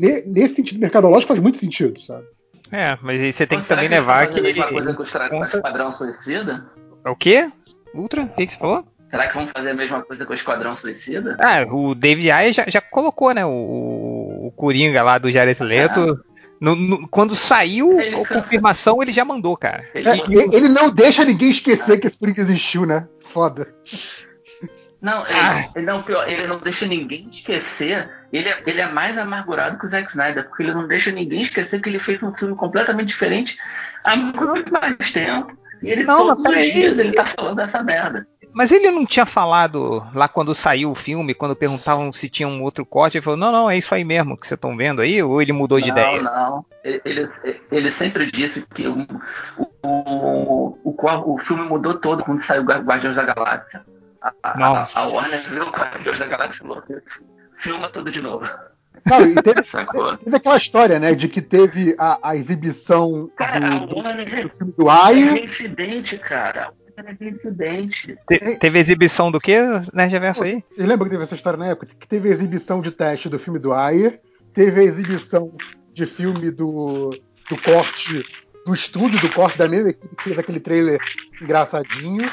é. 0.00 0.22
nesse 0.26 0.54
sentido 0.54 0.80
mercadológico 0.80 1.28
faz 1.28 1.40
muito 1.40 1.58
sentido, 1.58 2.00
sabe? 2.00 2.26
É, 2.72 2.98
mas 3.02 3.20
aí 3.20 3.32
você 3.32 3.46
tem 3.46 3.60
que 3.60 3.68
também 3.68 3.88
levar 3.88 4.28
que. 4.28 4.38
Ele, 4.38 4.62
coisa 4.62 4.94
com 4.94 5.02
o 5.02 5.44
Esquadrão 5.44 5.92
Suicida? 5.96 6.66
É 7.04 7.10
o 7.10 7.16
quê? 7.16 7.48
Ultra? 7.94 8.22
O 8.22 8.28
que, 8.28 8.46
que 8.46 8.52
você 8.52 8.58
falou? 8.58 8.84
Será 9.10 9.28
que 9.28 9.34
vão 9.34 9.48
fazer 9.48 9.70
a 9.70 9.74
mesma 9.74 10.02
coisa 10.02 10.26
com 10.26 10.32
o 10.32 10.36
Esquadrão 10.36 10.76
Suicida? 10.76 11.36
Ah, 11.38 11.64
o 11.72 11.94
David 11.94 12.30
Ayer 12.30 12.52
já, 12.52 12.64
já 12.66 12.80
colocou, 12.80 13.32
né? 13.32 13.44
O, 13.44 13.50
o 14.46 14.52
Coringa 14.56 15.02
lá 15.02 15.18
do 15.18 15.30
Jared 15.30 15.62
Leto. 15.62 16.00
É. 16.30 16.34
No, 16.60 16.74
no, 16.74 17.08
quando 17.08 17.34
saiu 17.34 17.98
a 18.00 18.26
confirmação, 18.26 19.02
ele 19.02 19.12
já 19.12 19.24
mandou, 19.24 19.56
cara. 19.56 19.84
É, 19.94 20.00
ele 20.56 20.68
não 20.68 20.90
deixa 20.90 21.24
ninguém 21.24 21.50
esquecer 21.50 22.00
que 22.00 22.06
esse 22.06 22.18
Coringa 22.18 22.40
existiu, 22.40 22.86
né? 22.86 23.06
Foda. 23.20 23.68
Não, 25.00 25.22
ele, 25.22 25.32
ah. 25.34 25.70
ele, 25.76 25.86
não, 25.86 26.02
pior, 26.02 26.26
ele 26.28 26.46
não 26.46 26.58
deixa 26.58 26.86
ninguém 26.86 27.28
esquecer. 27.32 28.08
Ele 28.32 28.48
é, 28.48 28.62
ele 28.66 28.80
é 28.80 28.88
mais 28.90 29.16
amargurado 29.18 29.78
que 29.78 29.86
o 29.86 29.90
Zack 29.90 30.08
Snyder, 30.08 30.48
porque 30.48 30.62
ele 30.62 30.74
não 30.74 30.88
deixa 30.88 31.10
ninguém 31.10 31.42
esquecer 31.42 31.80
que 31.82 31.88
ele 31.88 32.00
fez 32.00 32.22
um 32.22 32.34
filme 32.34 32.56
completamente 32.56 33.08
diferente 33.08 33.56
há 34.02 34.16
muito 34.16 34.72
mais 34.72 35.12
tempo. 35.12 35.56
E 35.84 35.90
ele 35.90 36.04
não, 36.04 36.34
todos 36.34 36.46
os 36.46 36.72
dias 36.72 36.98
ele 36.98 37.12
tá 37.12 37.26
falando 37.36 37.56
dessa 37.56 37.82
merda. 37.82 38.26
Mas 38.54 38.70
ele 38.70 38.90
não 38.90 39.04
tinha 39.04 39.26
falado 39.26 40.06
lá 40.14 40.28
quando 40.28 40.54
saiu 40.54 40.92
o 40.92 40.94
filme, 40.94 41.34
quando 41.34 41.56
perguntavam 41.56 42.12
se 42.12 42.28
tinha 42.28 42.46
um 42.46 42.62
outro 42.62 42.86
corte, 42.86 43.18
ele 43.18 43.24
falou, 43.24 43.36
não, 43.36 43.50
não, 43.50 43.70
é 43.70 43.76
isso 43.76 43.92
aí 43.92 44.04
mesmo 44.04 44.36
que 44.36 44.46
vocês 44.46 44.56
estão 44.56 44.76
vendo 44.76 45.02
aí, 45.02 45.20
ou 45.20 45.42
ele 45.42 45.52
mudou 45.52 45.80
de 45.80 45.88
não, 45.88 45.94
ideia? 45.96 46.22
Não, 46.22 46.32
não. 46.32 46.66
Ele, 46.84 47.28
ele 47.72 47.92
sempre 47.92 48.30
disse 48.30 48.64
que 48.74 48.86
o, 48.86 49.06
o, 49.58 50.78
o, 50.84 51.34
o, 51.34 51.38
filme 51.40 51.68
mudou 51.68 51.94
todo 51.98 52.22
quando 52.22 52.44
saiu 52.44 52.62
Guardiões 52.62 53.16
da 53.16 53.24
Galáxia. 53.24 53.84
A, 54.22 54.32
a, 54.42 54.84
a 54.94 55.06
Warner 55.08 55.40
viu 55.48 55.68
Guardiões 55.70 56.18
da 56.20 56.26
Galáxia 56.26 56.54
e 56.54 56.58
falou, 56.58 56.82
filma 57.60 57.88
tudo 57.90 58.12
de 58.12 58.20
novo. 58.20 58.48
Não, 59.06 59.26
e 59.26 59.34
teve, 59.42 59.62
teve, 59.62 60.36
aquela 60.36 60.56
história, 60.56 60.98
né, 60.98 61.14
de 61.14 61.28
que 61.28 61.42
teve 61.42 61.94
a, 61.98 62.30
a 62.30 62.36
exibição 62.36 63.30
cara, 63.36 63.80
do, 63.80 63.86
do, 63.86 63.94
do, 63.94 64.56
filme 64.56 64.72
do 64.76 64.90
Ayer. 64.90 65.34
É 65.34 65.44
incidente, 65.44 66.18
cara 66.18 66.72
incidente. 67.20 68.16
Te, 68.28 68.56
teve 68.58 68.78
exibição 68.78 69.30
do 69.30 69.40
que, 69.40 69.56
né, 69.92 70.04
Reverso 70.06 70.44
aí? 70.44 70.62
Você 70.70 70.86
lembra 70.86 71.04
que 71.04 71.10
teve 71.10 71.22
essa 71.22 71.34
história 71.34 71.58
na 71.58 71.68
época? 71.68 71.86
Que 71.98 72.06
teve 72.06 72.28
exibição 72.28 72.80
de 72.80 72.90
teste 72.90 73.28
do 73.28 73.38
filme 73.38 73.58
do 73.58 73.72
Ayer, 73.72 74.20
teve 74.52 74.80
a 74.80 74.84
exibição 74.84 75.52
de 75.92 76.06
filme 76.06 76.50
do, 76.50 77.10
do 77.50 77.62
corte, 77.62 78.24
do 78.64 78.72
estúdio, 78.72 79.20
do 79.20 79.32
corte 79.32 79.58
da 79.58 79.68
mesma 79.68 79.90
equipe 79.90 80.14
que 80.16 80.24
fez 80.24 80.38
aquele 80.38 80.60
trailer 80.60 80.98
engraçadinho, 81.40 82.30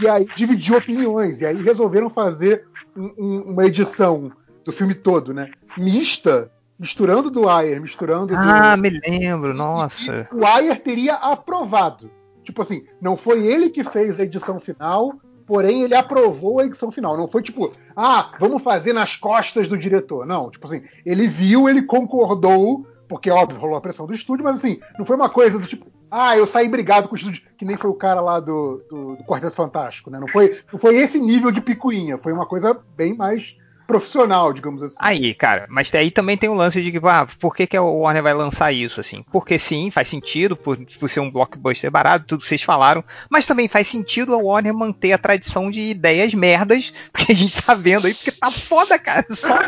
e 0.00 0.08
aí 0.08 0.26
dividiu 0.34 0.76
opiniões, 0.76 1.40
e 1.40 1.46
aí 1.46 1.62
resolveram 1.62 2.10
fazer 2.10 2.64
um, 2.96 3.12
um, 3.18 3.42
uma 3.52 3.66
edição 3.66 4.32
do 4.64 4.72
filme 4.72 4.94
todo, 4.94 5.34
né? 5.34 5.50
Mista, 5.76 6.50
misturando 6.78 7.30
do 7.30 7.48
Ayer, 7.48 7.80
misturando 7.80 8.34
ah, 8.36 8.76
do. 8.76 8.82
me 8.82 8.90
lembro, 8.90 9.54
nossa. 9.54 10.28
o 10.32 10.44
Ayer 10.44 10.80
teria 10.82 11.14
aprovado. 11.14 12.10
Tipo 12.42 12.62
assim, 12.62 12.84
não 13.00 13.16
foi 13.16 13.46
ele 13.46 13.70
que 13.70 13.82
fez 13.84 14.20
a 14.20 14.24
edição 14.24 14.60
final, 14.60 15.14
porém 15.46 15.82
ele 15.82 15.94
aprovou 15.94 16.60
a 16.60 16.66
edição 16.66 16.90
final. 16.90 17.16
Não 17.16 17.26
foi 17.26 17.42
tipo, 17.42 17.72
ah, 17.96 18.32
vamos 18.38 18.62
fazer 18.62 18.92
nas 18.92 19.16
costas 19.16 19.68
do 19.68 19.78
diretor. 19.78 20.26
Não, 20.26 20.50
tipo 20.50 20.66
assim, 20.66 20.82
ele 21.06 21.26
viu, 21.26 21.68
ele 21.68 21.82
concordou, 21.82 22.86
porque 23.08 23.30
óbvio 23.30 23.60
rolou 23.60 23.76
a 23.76 23.80
pressão 23.80 24.06
do 24.06 24.14
estúdio, 24.14 24.44
mas 24.44 24.58
assim, 24.58 24.78
não 24.98 25.06
foi 25.06 25.16
uma 25.16 25.30
coisa 25.30 25.58
do 25.58 25.66
tipo, 25.66 25.86
ah, 26.10 26.36
eu 26.36 26.46
saí 26.46 26.68
brigado 26.68 27.08
com 27.08 27.14
o 27.14 27.18
estúdio, 27.18 27.42
que 27.56 27.64
nem 27.64 27.76
foi 27.76 27.90
o 27.90 27.94
cara 27.94 28.20
lá 28.20 28.40
do, 28.40 28.82
do, 28.90 29.16
do 29.16 29.24
Quarteto 29.24 29.56
Fantástico, 29.56 30.10
né? 30.10 30.18
Não 30.20 30.28
foi, 30.28 30.60
não 30.72 30.78
foi 30.78 30.96
esse 30.96 31.18
nível 31.18 31.50
de 31.50 31.60
picuinha, 31.60 32.18
foi 32.18 32.32
uma 32.32 32.46
coisa 32.46 32.78
bem 32.94 33.16
mais 33.16 33.56
profissional, 33.86 34.52
digamos 34.52 34.82
assim. 34.82 34.94
Aí, 34.98 35.34
cara, 35.34 35.66
mas 35.68 35.94
aí 35.94 36.10
também 36.10 36.36
tem 36.36 36.48
o 36.48 36.52
um 36.52 36.56
lance 36.56 36.82
de 36.82 36.90
que, 36.90 37.00
ah, 37.06 37.26
por 37.38 37.54
que, 37.54 37.66
que 37.66 37.76
a 37.76 37.82
Warner 37.82 38.22
vai 38.22 38.34
lançar 38.34 38.72
isso, 38.72 39.00
assim? 39.00 39.24
Porque 39.30 39.58
sim, 39.58 39.90
faz 39.90 40.08
sentido, 40.08 40.56
por, 40.56 40.78
por 40.98 41.08
ser 41.08 41.20
um 41.20 41.30
blockbuster 41.30 41.90
barato, 41.90 42.26
tudo 42.26 42.42
que 42.42 42.48
vocês 42.48 42.62
falaram, 42.62 43.04
mas 43.28 43.46
também 43.46 43.68
faz 43.68 43.86
sentido 43.86 44.34
a 44.34 44.38
Warner 44.38 44.74
manter 44.74 45.12
a 45.12 45.18
tradição 45.18 45.70
de 45.70 45.80
ideias 45.80 46.34
merdas, 46.34 46.92
porque 47.12 47.32
a 47.32 47.34
gente 47.34 47.62
tá 47.62 47.74
vendo 47.74 48.06
aí, 48.06 48.14
porque 48.14 48.32
tá 48.32 48.50
foda, 48.50 48.98
cara. 48.98 49.26
Só, 49.30 49.58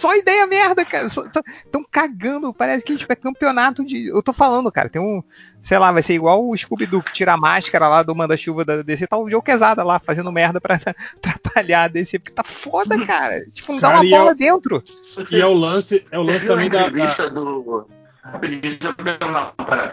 só 0.00 0.16
ideia 0.16 0.46
merda, 0.46 0.84
cara. 0.84 1.06
Estão 1.06 1.84
cagando. 1.90 2.54
Parece 2.54 2.84
que 2.84 2.96
tipo, 2.96 3.12
é 3.12 3.16
campeonato 3.16 3.84
de. 3.84 4.08
Eu 4.08 4.22
tô 4.22 4.32
falando, 4.32 4.72
cara. 4.72 4.88
Tem 4.88 5.00
um. 5.00 5.22
Sei 5.62 5.78
lá, 5.78 5.92
vai 5.92 6.02
ser 6.02 6.14
igual 6.14 6.42
o 6.42 6.56
Scooby-Doo 6.56 7.02
que 7.02 7.12
tira 7.12 7.34
a 7.34 7.36
máscara 7.36 7.86
lá 7.86 8.02
do 8.02 8.14
Manda-Chuva 8.14 8.64
da 8.64 8.80
DC. 8.80 9.06
Tá 9.06 9.18
o 9.18 9.28
Joe 9.28 9.42
Quesada 9.42 9.84
lá 9.84 9.98
fazendo 9.98 10.32
merda 10.32 10.58
pra 10.58 10.76
atrapalhar 11.22 11.84
a 11.84 11.88
DC. 11.88 12.18
Porque 12.18 12.32
tá 12.32 12.42
foda, 12.42 12.96
cara. 13.06 13.44
Tipo, 13.50 13.72
não 13.72 13.80
dá 13.80 13.88
uma 13.90 14.02
bola 14.02 14.30
é 14.30 14.32
o... 14.32 14.36
dentro. 14.36 14.82
E 15.30 15.40
é 15.40 15.46
o 15.46 15.54
lance, 15.54 16.06
é 16.10 16.18
o 16.18 16.22
lance 16.22 16.46
também 16.46 16.70
da. 16.70 16.88
Do... 16.88 17.86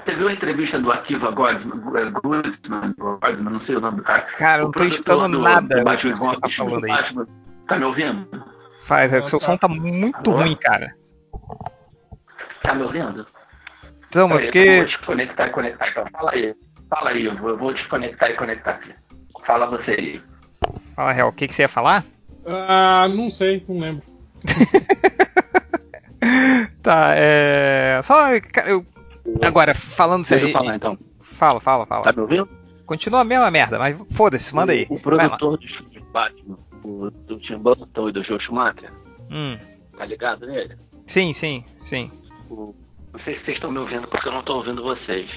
Você 0.05 0.15
viu 0.15 0.27
a 0.27 0.33
entrevista 0.33 0.79
do 0.79 0.91
Akiva 0.91 1.31
Goldman, 1.31 1.79
Goldman, 1.79 2.93
Goldman, 2.97 3.53
não 3.53 3.61
sei 3.65 3.75
o 3.75 3.81
nome 3.81 3.97
do 3.97 4.03
cara. 4.03 4.21
Cara, 4.37 4.61
eu 4.61 4.65
não 4.65 4.71
tô 4.71 4.83
escutando 4.83 5.39
nada. 5.39 5.77
Do 5.77 5.83
Batman, 5.83 6.39
tá, 6.39 6.49
falando 6.49 6.83
aí. 6.83 6.91
Batman. 6.91 7.27
tá 7.67 7.77
me 7.77 7.85
ouvindo? 7.85 8.27
Faz, 8.81 9.13
é 9.13 9.19
que 9.21 9.27
o 9.27 9.29
seu 9.29 9.39
som 9.39 9.57
tá 9.57 9.67
muito 9.67 10.31
ruim, 10.31 10.55
cara. 10.55 10.93
Tá 12.63 12.75
me 12.75 12.83
ouvindo? 12.83 13.25
Então, 14.09 14.27
mas 14.27 14.45
porque. 14.45 14.59
Eu 14.59 14.75
vou 14.75 14.85
desconectar 14.85 15.47
e 15.47 15.51
conectar, 15.51 15.89
então. 15.89 16.05
Fala 16.11 16.31
aí. 16.31 16.55
Fala 16.89 17.09
aí, 17.09 17.25
eu 17.25 17.57
vou 17.57 17.73
desconectar 17.73 18.29
e 18.29 18.33
conectar 18.33 18.71
aqui. 18.71 18.93
Fala 19.45 19.67
você 19.67 19.91
aí. 19.91 20.21
Fala, 20.95 21.11
Real, 21.11 21.29
o 21.29 21.33
que, 21.33 21.47
que 21.47 21.53
você 21.53 21.63
ia 21.63 21.69
falar? 21.69 22.03
Ah, 22.47 23.07
não 23.09 23.29
sei, 23.29 23.63
não 23.67 23.79
lembro. 23.79 24.03
tá, 26.81 27.13
é. 27.15 27.99
Só. 28.03 28.29
Eu... 28.65 28.85
Agora, 29.41 29.75
falando 29.75 30.25
sério. 30.25 30.45
Deixa 30.45 30.57
eu 30.57 30.63
falar 30.63 30.75
então. 30.75 30.97
Fala, 31.21 31.59
fala, 31.59 31.85
fala. 31.85 32.05
Tá 32.05 32.13
me 32.13 32.21
ouvindo? 32.21 32.49
Continua 32.85 33.19
a 33.19 33.25
mesma 33.25 33.51
merda, 33.51 33.77
mas 33.77 33.97
foda-se, 34.11 34.55
manda 34.55 34.71
aí. 34.71 34.87
O, 34.89 34.95
o 34.95 34.99
produtor 34.99 35.57
do 35.57 35.67
filme 35.67 36.05
Batman, 36.13 36.57
o, 36.83 37.11
do 37.11 37.37
Tim 37.39 37.57
Burton 37.57 38.09
e 38.09 38.11
do 38.13 38.23
Joe 38.23 38.39
Schumacher, 38.39 38.91
hum. 39.29 39.57
tá 39.97 40.05
ligado 40.05 40.47
nele? 40.47 40.77
Sim, 41.05 41.33
sim, 41.33 41.65
sim. 41.83 42.09
O, 42.49 42.73
não 43.11 43.19
sei 43.25 43.37
se 43.37 43.45
vocês 43.45 43.57
estão 43.57 43.71
me 43.71 43.79
ouvindo 43.79 44.07
porque 44.07 44.29
eu 44.29 44.31
não 44.31 44.41
tô 44.41 44.55
ouvindo 44.55 44.81
vocês. 44.81 45.29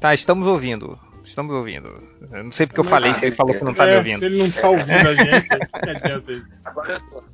Tá, 0.00 0.14
estamos 0.14 0.46
ouvindo. 0.46 0.98
Estamos 1.26 1.54
ouvindo. 1.54 2.02
Eu 2.32 2.44
não 2.44 2.52
sei 2.52 2.66
porque 2.66 2.80
eu 2.80 2.84
falei, 2.84 3.12
se 3.14 3.26
ele 3.26 3.34
falou 3.34 3.54
que 3.54 3.64
não 3.64 3.74
tá 3.74 3.86
é, 3.86 3.90
me 3.90 3.96
ouvindo. 3.96 4.18
Se 4.20 4.24
ele 4.26 4.38
não 4.44 4.50
tá 4.50 4.70
ouvindo 4.70 5.08
a 5.08 5.14
gente, 5.14 5.48
Agora 6.64 6.92
eu 6.92 7.00
tô. 7.00 7.24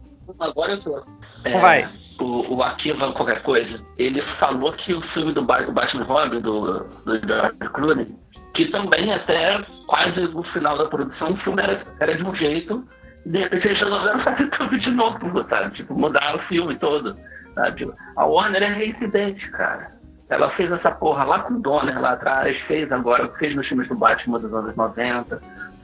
Agora 0.40 0.72
eu 0.72 0.80
tô. 0.80 1.05
É, 1.45 1.61
Vai. 1.61 1.88
O, 2.18 2.55
o 2.57 2.62
Akiva 2.62 3.12
qualquer 3.12 3.43
coisa, 3.43 3.80
ele 3.99 4.22
falou 4.38 4.72
que 4.72 4.95
o 4.95 5.01
filme 5.09 5.32
do 5.32 5.43
Batman 5.43 6.05
Robin, 6.05 6.40
do, 6.40 6.84
do 7.05 7.26
George 7.26 7.59
Clooney, 7.74 8.16
que 8.55 8.66
também 8.66 9.12
até 9.12 9.62
quase 9.86 10.20
no 10.20 10.43
final 10.45 10.78
da 10.78 10.86
produção 10.86 11.32
o 11.32 11.36
filme 11.38 11.62
era, 11.62 11.84
era 12.01 12.16
de 12.16 12.22
um 12.22 12.34
jeito, 12.34 12.86
e 13.26 13.30
de 13.30 13.38
repente 13.38 13.66
eles 13.66 13.78
resolveram 13.78 14.20
fazer 14.24 14.51
tudo 14.51 14.78
de 14.78 14.90
novo, 14.90 15.47
sabe? 15.51 15.74
Tipo, 15.74 15.95
mudar 15.95 16.36
o 16.36 16.38
filme 16.49 16.76
todo. 16.76 17.16
Sabe? 17.55 17.93
A 18.16 18.24
Warner 18.24 18.62
é 18.62 18.72
reincidente, 18.72 19.51
cara. 19.51 19.91
Ela 20.32 20.50
fez 20.50 20.72
essa 20.72 20.90
porra 20.90 21.24
lá 21.24 21.40
com 21.40 21.54
o 21.54 21.60
Donner 21.60 22.00
lá 22.00 22.12
atrás, 22.12 22.56
fez 22.66 22.90
agora, 22.90 23.28
fez 23.38 23.54
nos 23.54 23.66
filmes 23.68 23.88
do 23.88 23.94
Batman 23.94 24.38
dos 24.38 24.52
anos 24.54 24.74
90, 24.74 25.40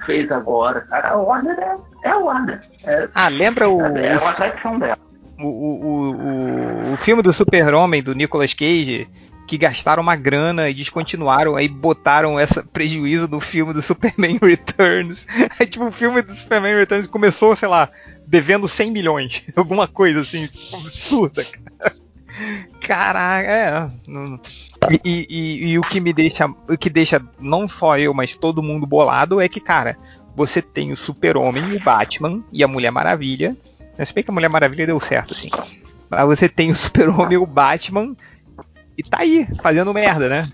fez 0.06 0.30
agora. 0.32 0.80
Cara, 0.82 1.10
a 1.10 1.16
Warner 1.16 1.58
é, 1.58 1.76
é 2.04 2.10
a 2.10 2.18
Warner. 2.18 2.60
É, 2.84 3.08
ah, 3.14 3.28
lembra 3.28 3.68
o. 3.68 3.80
É, 3.96 4.14
é 4.14 4.16
uma 4.16 4.32
tradição 4.32 4.78
dela. 4.78 4.98
O, 5.38 5.46
o, 5.46 6.10
o, 6.10 6.94
o 6.94 6.96
filme 6.96 7.22
do 7.22 7.32
Super-Homem 7.32 8.02
do 8.02 8.14
Nicolas 8.14 8.54
Cage 8.54 9.08
que 9.48 9.56
gastaram 9.56 10.02
uma 10.02 10.14
grana 10.14 10.68
e 10.68 10.74
descontinuaram, 10.74 11.56
aí 11.56 11.66
botaram 11.66 12.38
esse 12.38 12.62
prejuízo 12.64 13.26
no 13.26 13.40
filme 13.40 13.72
do 13.72 13.80
Superman 13.80 14.38
Returns. 14.42 15.26
Aí, 15.58 15.66
tipo, 15.66 15.86
o 15.86 15.92
filme 15.92 16.20
do 16.20 16.32
Superman 16.32 16.76
Returns 16.76 17.06
começou, 17.06 17.56
sei 17.56 17.66
lá, 17.66 17.88
devendo 18.26 18.68
100 18.68 18.90
milhões. 18.90 19.44
Alguma 19.56 19.88
coisa 19.88 20.20
assim, 20.20 20.44
absurda, 20.44 21.42
cara. 21.44 21.94
Caraca, 22.88 23.50
é. 23.50 23.90
E, 25.04 25.26
e, 25.28 25.72
e, 25.72 25.78
o 25.78 25.82
que 25.82 26.00
me 26.00 26.10
deixa. 26.10 26.46
O 26.46 26.78
que 26.78 26.88
deixa 26.88 27.22
não 27.38 27.68
só 27.68 27.98
eu, 27.98 28.14
mas 28.14 28.34
todo 28.34 28.62
mundo 28.62 28.86
bolado 28.86 29.42
é 29.42 29.46
que, 29.46 29.60
cara, 29.60 29.94
você 30.34 30.62
tem 30.62 30.90
o 30.90 30.96
Super-Homem, 30.96 31.76
o 31.76 31.84
Batman 31.84 32.42
e 32.50 32.64
a 32.64 32.68
Mulher 32.68 32.90
Maravilha. 32.90 33.54
Se 34.02 34.14
bem 34.14 34.24
que 34.24 34.30
a 34.30 34.32
Mulher 34.32 34.48
Maravilha 34.48 34.86
deu 34.86 34.98
certo, 35.00 35.34
assim. 35.34 35.50
Mas 36.08 36.26
você 36.26 36.48
tem 36.48 36.70
o 36.70 36.74
Super-Homem, 36.74 37.36
o 37.36 37.44
Batman 37.44 38.16
e 38.96 39.02
tá 39.02 39.18
aí, 39.20 39.46
fazendo 39.60 39.92
merda, 39.92 40.30
né? 40.30 40.50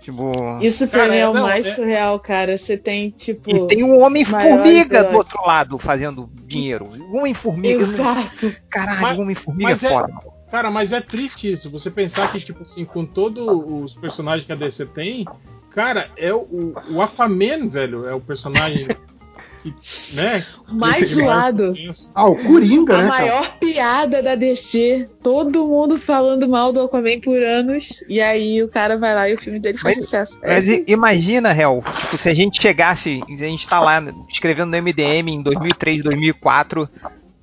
Tipo. 0.00 0.58
Isso 0.60 0.86
pra 0.86 1.00
cara, 1.00 1.12
mim 1.12 1.18
é 1.18 1.28
o 1.28 1.34
não, 1.34 1.42
mais 1.42 1.66
é... 1.66 1.72
surreal, 1.72 2.20
cara. 2.20 2.56
Você 2.56 2.76
tem, 2.78 3.10
tipo. 3.10 3.50
E 3.50 3.66
tem 3.66 3.82
um 3.82 4.00
Homem-Formiga 4.00 5.02
do 5.02 5.16
outro 5.16 5.44
lado 5.44 5.76
fazendo 5.78 6.30
dinheiro. 6.46 6.88
Homem-Formiga. 7.12 7.82
Exato. 7.82 8.54
Caralho, 8.70 9.22
Homem-Formiga 9.22 9.72
é 9.72 9.76
foda. 9.76 10.12
É, 10.12 10.41
cara, 10.52 10.70
mas 10.70 10.92
é 10.92 11.00
triste 11.00 11.50
isso. 11.50 11.70
Você 11.70 11.90
pensar 11.90 12.30
que, 12.30 12.38
tipo 12.38 12.62
assim, 12.62 12.84
com 12.84 13.06
todos 13.06 13.42
os 13.42 13.94
personagens 13.94 14.44
que 14.44 14.52
a 14.52 14.54
DC 14.54 14.84
tem, 14.86 15.26
cara, 15.70 16.10
é 16.14 16.32
o, 16.32 16.74
o 16.90 17.00
Aquaman, 17.00 17.68
velho, 17.70 18.06
é 18.06 18.12
o 18.12 18.20
personagem 18.20 18.86
que, 19.62 19.74
né? 20.14 20.44
Mais 20.68 21.14
zoado. 21.14 21.72
Ah, 22.14 22.26
o 22.26 22.36
Coringa, 22.36 22.96
a 22.96 22.98
né? 22.98 23.04
A 23.04 23.08
maior 23.08 23.42
cara? 23.44 23.56
piada 23.58 24.22
da 24.22 24.34
DC. 24.34 25.08
Todo 25.22 25.66
mundo 25.66 25.96
falando 25.96 26.46
mal 26.46 26.70
do 26.70 26.82
Aquaman 26.82 27.18
por 27.20 27.42
anos. 27.42 28.04
E 28.06 28.20
aí 28.20 28.62
o 28.62 28.68
cara 28.68 28.98
vai 28.98 29.14
lá 29.14 29.30
e 29.30 29.34
o 29.34 29.38
filme 29.38 29.58
dele 29.58 29.78
faz 29.78 29.96
mas, 29.96 30.04
sucesso. 30.04 30.38
É 30.42 30.52
mas 30.52 30.68
assim. 30.68 30.84
imagina, 30.86 31.56
Hel, 31.56 31.82
tipo, 31.98 32.18
se 32.18 32.28
a 32.28 32.34
gente 32.34 32.60
chegasse, 32.60 33.22
a 33.26 33.34
gente 33.34 33.66
tá 33.66 33.80
lá 33.80 34.02
escrevendo 34.28 34.70
no 34.70 34.82
MDM 34.82 35.30
em 35.30 35.42
2003, 35.42 36.02
2004. 36.02 36.86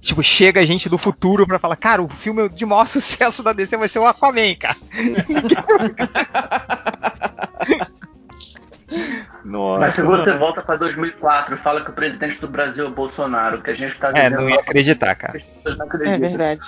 Tipo, 0.01 0.23
chega 0.23 0.61
a 0.61 0.65
gente 0.65 0.87
do 0.87 0.97
futuro 0.97 1.45
pra 1.45 1.59
falar, 1.59 1.75
cara, 1.75 2.01
o 2.01 2.07
filme 2.07 2.47
de 2.49 2.65
maior 2.65 2.87
sucesso 2.87 3.43
da 3.43 3.53
DC 3.53 3.77
vai 3.77 3.87
ser 3.87 3.99
o 3.99 4.07
Aquaman, 4.07 4.55
cara. 4.55 4.77
Nossa, 9.43 9.79
Mas 9.79 9.95
se 9.95 10.01
você 10.01 10.37
volta 10.37 10.61
para 10.61 10.77
2004 10.77 11.55
e 11.55 11.57
fala 11.59 11.83
que 11.83 11.89
o 11.89 11.93
presidente 11.93 12.39
do 12.39 12.47
Brasil 12.47 12.85
é 12.85 12.87
o 12.87 12.91
Bolsonaro, 12.91 13.61
que 13.61 13.71
a 13.71 13.75
gente 13.75 13.93
está 13.93 14.11
É, 14.15 14.29
não 14.29 14.49
ia 14.49 14.59
acreditar, 14.59 15.15
cara. 15.15 15.41
É 15.65 16.17
verdade. 16.17 16.61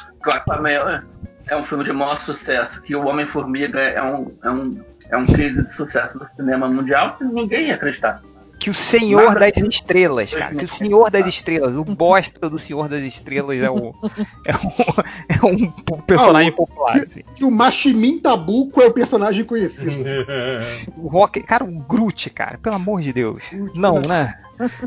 é 1.48 1.56
um 1.56 1.66
filme 1.66 1.84
de 1.84 1.92
maior 1.92 2.24
sucesso, 2.26 2.82
que 2.82 2.96
o 2.96 3.06
Homem-Formiga 3.06 3.80
é 3.80 4.02
um, 4.02 4.36
é, 4.44 4.50
um, 4.50 4.84
é 5.10 5.18
um 5.18 5.26
crise 5.26 5.64
de 5.64 5.76
sucesso 5.76 6.18
do 6.18 6.28
cinema 6.36 6.68
mundial, 6.68 7.18
ninguém 7.20 7.68
ia 7.68 7.76
acreditar 7.76 8.22
que 8.62 8.70
o 8.70 8.74
Senhor 8.76 9.40
das 9.40 9.58
Estrelas, 9.58 10.32
cara. 10.32 10.54
Que 10.54 10.66
o 10.66 10.68
Senhor 10.68 11.10
das 11.10 11.26
Estrelas, 11.26 11.76
o 11.76 11.84
bosta 11.84 12.48
do 12.48 12.60
Senhor 12.60 12.88
das 12.88 13.02
Estrelas 13.02 13.58
é, 13.60 13.72
o, 13.72 13.96
é, 14.46 14.56
um, 15.44 15.74
é 15.74 15.96
um 15.96 16.02
personagem 16.02 16.50
ah, 16.50 16.56
popular. 16.56 16.98
Assim. 16.98 17.24
Que 17.36 17.44
o 17.44 17.50
Machimin 17.50 18.20
Tabuco 18.20 18.80
é 18.80 18.86
o 18.86 18.94
personagem 18.94 19.44
conhecido. 19.46 19.92
o 20.96 21.08
Rock, 21.08 21.42
cara, 21.42 21.64
o 21.64 21.72
Groot, 21.72 22.30
cara, 22.30 22.60
pelo 22.60 22.76
amor 22.76 23.02
de 23.02 23.12
Deus. 23.12 23.44
Não, 23.74 24.00
né? 24.00 24.40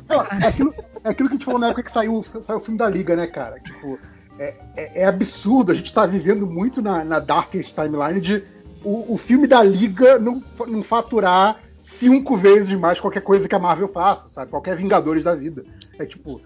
Não, 0.09 0.20
é, 0.22 0.47
aquilo, 0.47 0.72
é 1.03 1.09
aquilo 1.09 1.29
que 1.29 1.35
a 1.35 1.39
gente 1.39 1.45
falou 1.45 1.61
na 1.61 1.66
época 1.66 1.83
que 1.83 1.91
saiu, 1.91 2.25
saiu 2.43 2.59
o 2.59 2.61
filme 2.61 2.79
da 2.79 2.89
Liga, 2.89 3.16
né, 3.16 3.27
cara? 3.27 3.59
Tipo, 3.59 3.99
é, 4.39 4.55
é, 4.77 5.01
é 5.01 5.05
absurdo. 5.05 5.72
A 5.72 5.75
gente 5.75 5.93
tá 5.93 6.07
vivendo 6.07 6.47
muito 6.47 6.81
na, 6.81 7.05
na 7.05 7.18
Darkest 7.18 7.75
Timeline 7.75 8.20
de 8.20 8.45
o, 8.85 9.14
o 9.14 9.18
filme 9.18 9.49
da 9.49 9.64
Liga 9.64 10.16
não, 10.16 10.41
não 10.68 10.81
faturar 10.81 11.59
cinco 11.95 12.36
vezes 12.36 12.76
mais 12.78 13.01
qualquer 13.01 13.22
coisa 13.22 13.49
que 13.49 13.55
a 13.55 13.59
Marvel 13.59 13.88
faça, 13.88 14.28
sabe? 14.28 14.51
Qualquer 14.51 14.76
Vingadores 14.76 15.24
da 15.24 15.34
vida. 15.34 15.64
É 15.99 16.05
tipo. 16.05 16.40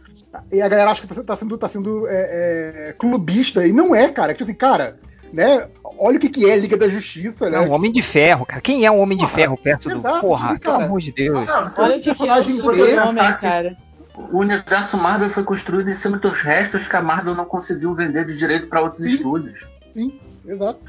E 0.52 0.60
a 0.60 0.68
galera 0.68 0.90
acha 0.90 1.00
que 1.00 1.22
tá 1.22 1.36
sendo, 1.36 1.58
tá 1.58 1.68
sendo 1.68 2.06
é, 2.06 2.88
é, 2.88 2.92
clubista, 2.92 3.66
e 3.66 3.72
não 3.72 3.94
é, 3.94 4.08
cara. 4.08 4.32
É 4.32 4.34
tipo 4.34 4.44
assim, 4.44 4.54
cara, 4.54 4.98
né? 5.32 5.68
Olha 5.98 6.16
o 6.16 6.20
que, 6.20 6.28
que 6.28 6.48
é 6.48 6.56
Liga 6.56 6.76
da 6.76 6.88
Justiça, 6.88 7.48
né? 7.48 7.56
É 7.56 7.60
um 7.60 7.72
Homem 7.72 7.90
de 7.90 8.02
Ferro, 8.02 8.44
cara. 8.44 8.60
Quem 8.60 8.84
é 8.84 8.90
um 8.90 9.00
Homem 9.00 9.18
de 9.18 9.26
Ferro 9.26 9.56
perto 9.56 9.90
exato, 9.90 10.16
do. 10.16 10.20
Porra, 10.20 10.58
pelo 10.58 10.74
amor 10.74 11.00
de 11.00 11.12
Deus. 11.12 11.48
Ah, 11.48 11.72
Olha 11.76 11.96
o 11.96 12.00
que, 12.00 12.14
que 12.14 12.28
é 12.28 13.04
o 13.04 13.08
homem, 13.08 13.32
cara. 13.34 13.76
O 14.32 14.38
universo 14.38 14.96
Marvel 14.96 15.30
foi 15.30 15.44
construído 15.44 15.88
em 15.88 15.94
cima 15.94 16.18
dos 16.18 16.32
restos 16.42 16.88
que 16.88 16.96
a 16.96 17.00
Marvel 17.00 17.34
não 17.34 17.44
conseguiu 17.44 17.94
vender 17.94 18.26
de 18.26 18.36
direito 18.36 18.66
para 18.66 18.82
outros 18.82 19.08
sim, 19.08 19.16
estúdios. 19.16 19.64
Sim. 19.94 20.18
Exato. 20.48 20.80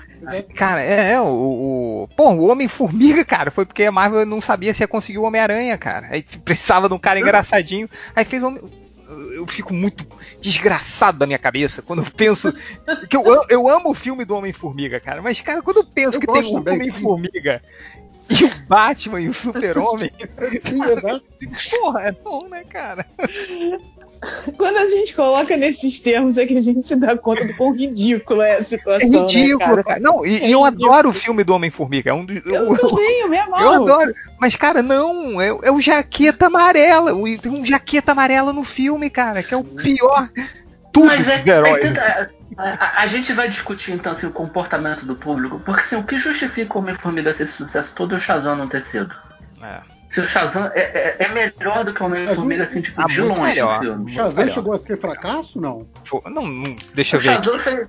Cara, 0.56 0.82
é, 0.82 1.12
é 1.12 1.22
o, 1.22 1.26
o. 1.26 2.10
Pô, 2.16 2.30
o 2.30 2.48
Homem-Formiga, 2.48 3.26
cara, 3.26 3.52
foi 3.52 3.66
porque 3.66 3.84
a 3.84 3.92
Marvel 3.92 4.26
não 4.26 4.40
sabia 4.40 4.74
se 4.74 4.82
ia 4.82 4.88
conseguir 4.88 5.18
o 5.18 5.24
Homem-Aranha, 5.24 5.78
cara. 5.78 6.08
Aí 6.12 6.24
precisava 6.46 6.88
de 6.88 6.96
um 6.96 7.00
cara 7.00 7.20
engraçadinho. 7.20 7.90
Aí 8.16 8.24
fez 8.24 8.42
Homem. 8.42 8.62
Eu 9.34 9.46
fico 9.48 9.74
muito 9.74 10.06
desgraçado 10.40 11.18
da 11.18 11.26
minha 11.26 11.40
cabeça 11.40 11.82
quando 11.82 12.04
eu 12.04 12.12
penso. 12.12 12.54
que 13.10 13.18
eu, 13.18 13.24
eu 13.50 13.68
amo 13.68 13.90
o 13.90 13.94
filme 13.96 14.24
do 14.24 14.36
Homem-Formiga, 14.36 15.00
cara. 15.00 15.22
Mas, 15.22 15.42
cara, 15.42 15.64
quando 15.64 15.78
eu 15.78 15.84
penso 15.84 16.18
eu 16.18 16.22
que 16.22 16.28
tem 16.28 16.44
o 16.44 16.58
Homem-Formiga 16.58 17.62
e 18.30 18.44
o 18.44 18.68
Batman 18.68 19.20
e 19.20 19.30
o 19.30 19.34
Super-Homem. 19.36 20.12
Sim, 20.64 20.82
é 20.84 21.80
Porra, 21.80 22.02
é 22.04 22.12
bom, 22.12 22.48
né, 22.48 22.64
cara? 22.64 23.06
Quando 24.58 24.78
a 24.78 24.90
gente 24.90 25.16
coloca 25.16 25.56
nesses 25.56 26.00
termos 26.00 26.38
é 26.38 26.46
que 26.46 26.58
a 26.58 26.62
gente 26.62 26.86
se 26.86 26.96
dá 26.96 27.18
conta 27.18 27.46
do 27.46 27.56
quão 27.56 27.74
ridículo 27.74 28.42
é 28.42 28.58
a 28.58 28.64
situação. 28.64 29.02
É 29.02 29.22
ridículo, 29.22 29.60
né, 29.60 29.66
cara? 29.66 29.84
cara? 29.84 30.00
Não, 30.00 30.26
e 30.26 30.38
é 30.38 30.50
eu 30.50 30.66
adoro 30.66 31.10
o 31.10 31.14
filme 31.14 31.44
do 31.44 31.54
Homem-Formiga. 31.54 32.12
É 32.12 32.14
um, 32.14 32.26
eu, 32.46 32.76
eu, 32.76 32.78
também, 32.78 33.22
eu 33.22 33.30
me 33.30 33.38
amarro. 33.38 33.64
Eu 33.64 33.84
adoro. 33.84 34.14
Mas, 34.40 34.56
cara, 34.56 34.82
não, 34.82 35.42
é, 35.42 35.48
é 35.48 35.72
o 35.72 35.80
Jaqueta 35.80 36.48
Amarela. 36.48 37.12
Tem 37.42 37.52
um 37.52 37.66
Jaqueta 37.66 38.12
Amarela 38.12 38.52
no 38.52 38.64
filme, 38.64 39.10
cara, 39.10 39.42
que 39.42 39.54
é 39.54 39.58
o 39.58 39.64
pior. 39.64 40.30
Tudo 40.92 41.08
Mas 41.08 41.28
é, 41.28 41.38
dos 41.38 41.48
heróis. 41.48 41.96
É, 41.96 42.30
A, 42.58 43.04
a, 43.04 43.08
gente 43.08 43.32
vai 43.32 43.48
discutir 43.48 43.92
então 43.94 44.14
assim, 44.14 44.26
o 44.26 44.32
comportamento 44.32 45.06
do 45.06 45.16
público, 45.16 45.62
porque 45.64 45.82
assim, 45.82 45.96
o 45.96 46.04
que 46.04 46.18
justifica 46.20 46.78
o 46.78 46.82
Homem-Formiga 46.82 47.34
ser 47.34 47.48
sucesso 47.48 47.94
todo 47.96 48.16
é 48.16 48.18
o 48.18 48.22
Shazam 48.22 48.56
não 48.56 48.68
ter 48.68 48.82
sido. 48.82 49.14
É. 49.62 49.99
Se 50.10 50.22
o 50.22 50.28
Shazam 50.28 50.72
é, 50.74 50.82
é, 50.82 51.16
é 51.20 51.30
melhor 51.30 51.86
do 51.86 51.94
que 51.94 52.02
o 52.02 52.06
Homem-Formiga, 52.08 52.64
assim, 52.64 52.82
tipo, 52.82 53.00
ah, 53.02 53.06
de 53.06 53.22
longe 53.22 53.42
melhor, 53.42 53.84
O 53.84 54.08
Shazam 54.08 54.50
chegou 54.50 54.74
a 54.74 54.78
ser 54.78 54.98
fracasso, 54.98 55.62
não? 55.62 55.88
Não, 56.26 56.48
não 56.48 56.76
deixa 56.96 57.18
eu 57.18 57.22
ver. 57.22 57.36
Shazam 57.36 57.60
fez, 57.60 57.88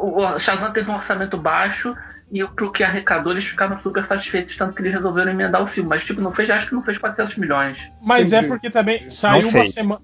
o 0.00 0.38
Shazam 0.38 0.72
teve 0.72 0.90
um 0.90 0.94
orçamento 0.94 1.38
baixo 1.38 1.96
e 2.30 2.44
pro 2.44 2.72
que 2.72 2.82
arrecadou 2.82 3.32
eles 3.32 3.44
ficaram 3.44 3.80
super 3.80 4.04
satisfeitos, 4.06 4.56
tanto 4.56 4.74
que 4.74 4.82
eles 4.82 4.92
resolveram 4.92 5.30
emendar 5.30 5.62
o 5.62 5.66
filme. 5.66 5.88
Mas, 5.88 6.04
tipo, 6.04 6.20
não 6.20 6.32
fez, 6.32 6.50
acho 6.50 6.68
que 6.68 6.74
não 6.74 6.82
fez 6.82 6.98
400 6.98 7.36
milhões. 7.36 7.78
Mas 8.02 8.32
é 8.32 8.38
Entendi. 8.38 8.44
é 8.44 8.48
porque 8.48 8.70
também 8.70 9.08
saiu 9.08 9.48
uma 9.48 9.64
semana. 9.64 10.00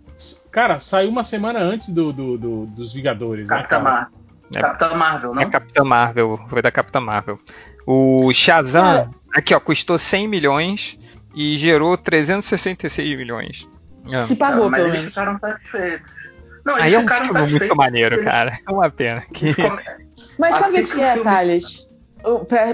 Cara, 0.50 0.78
saiu 0.78 1.10
uma 1.10 1.24
semana 1.24 1.58
antes 1.58 1.88
do, 1.90 2.12
do, 2.12 2.38
do 2.38 2.66
dos 2.66 2.92
Vingadores. 2.92 3.48
Capitã, 3.48 3.78
né, 3.78 3.82
Mar 3.82 4.10
é, 4.54 4.60
Capitã 4.60 4.94
Marvel, 4.94 5.34
não? 5.34 5.42
É 5.42 5.46
Capitã 5.46 5.84
Marvel, 5.84 6.40
foi 6.48 6.62
da 6.62 6.70
Capitã 6.70 7.00
Marvel. 7.00 7.38
O 7.86 8.32
Shazam, 8.32 9.12
é. 9.34 9.38
aqui 9.38 9.54
ó, 9.54 9.60
custou 9.60 9.98
100 9.98 10.28
milhões 10.28 10.98
e 11.34 11.56
gerou 11.56 11.96
366 11.96 13.16
milhões. 13.16 13.68
Se 14.26 14.36
pagou, 14.36 14.68
mas 14.68 14.80
pelo 14.80 14.92
eles 14.92 15.00
menos. 15.00 15.14
ficaram 15.14 15.38
satisfeitos. 15.38 16.10
Não, 16.64 16.76
Aí 16.76 16.94
é 16.94 16.98
um 16.98 17.08
filme 17.08 17.50
muito 17.58 17.76
maneiro, 17.76 18.22
cara. 18.22 18.58
É 18.66 18.70
uma 18.70 18.90
pena. 18.90 19.22
Que... 19.32 19.54
Mas 20.38 20.56
sabe 20.56 20.80
o 20.80 20.86
que 20.86 21.00
é, 21.00 21.18
Thales? 21.20 21.88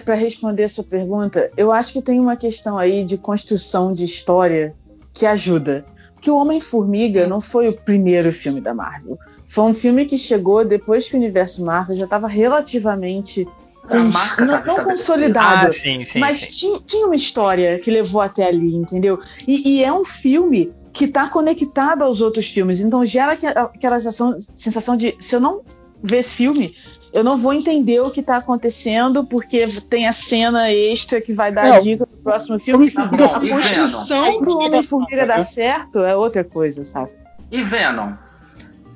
Para 0.04 0.14
responder 0.14 0.64
a 0.64 0.68
sua 0.68 0.84
pergunta, 0.84 1.50
eu 1.56 1.72
acho 1.72 1.92
que 1.92 2.02
tem 2.02 2.20
uma 2.20 2.36
questão 2.36 2.76
aí 2.76 3.02
de 3.02 3.16
construção 3.16 3.92
de 3.92 4.04
história 4.04 4.74
que 5.12 5.24
ajuda. 5.24 5.86
Que 6.20 6.30
o 6.30 6.36
Homem-Formiga 6.36 7.26
não 7.26 7.40
foi 7.40 7.68
o 7.68 7.72
primeiro 7.72 8.32
filme 8.32 8.61
da 8.61 8.74
Marvel. 8.74 9.16
Foi 9.46 9.64
um 9.64 9.74
filme 9.74 10.04
que 10.04 10.18
chegou 10.18 10.64
depois 10.64 11.09
que 11.09 11.14
o 11.14 11.18
universo 11.18 11.64
Marvel 11.64 11.96
já 11.96 12.04
estava 12.04 12.26
relativamente 12.26 13.48
não, 13.89 14.64
não 14.64 14.84
consolidado, 14.84 15.68
ah, 15.68 15.72
sim, 15.72 16.05
sim, 16.05 16.18
mas 16.18 16.39
sim. 16.39 16.49
Tinha, 16.59 16.80
tinha, 16.80 17.07
uma 17.07 17.16
história 17.16 17.78
que 17.78 17.91
levou 17.91 18.20
até 18.20 18.47
ali, 18.47 18.74
entendeu? 18.74 19.18
E, 19.47 19.76
e 19.76 19.84
é 19.84 19.93
um 19.93 20.05
filme 20.05 20.72
que 20.93 21.05
está 21.05 21.28
conectado 21.28 22.03
aos 22.03 22.20
outros 22.20 22.49
filmes, 22.49 22.80
então 22.80 23.05
gera 23.05 23.32
aquela 23.32 24.01
sensação, 24.01 24.36
sensação 24.55 24.97
de 24.97 25.14
se 25.18 25.36
eu 25.36 25.41
não 25.41 25.62
ver 26.03 26.18
esse 26.18 26.34
filme, 26.34 26.74
eu 27.12 27.24
não 27.24 27.36
vou 27.36 27.53
entender 27.53 28.01
o 28.01 28.11
que 28.11 28.20
está 28.20 28.36
acontecendo, 28.36 29.24
porque 29.24 29.66
tem 29.89 30.07
a 30.07 30.12
cena 30.12 30.72
extra 30.72 31.20
que 31.20 31.32
vai 31.32 31.51
dar 31.51 31.66
é, 31.66 31.78
dica 31.78 32.07
pro 32.07 32.18
próximo 32.18 32.59
filme. 32.59 32.91
Tá 32.91 33.05
a 33.05 33.41
construção 33.41 34.43
do 34.43 34.59
Homem-Formiga 34.59 35.26
dar 35.26 35.43
certo 35.43 36.01
é 36.01 36.14
outra 36.14 36.45
coisa, 36.45 36.84
sabe? 36.84 37.11
E 37.51 37.62
Venom? 37.62 38.12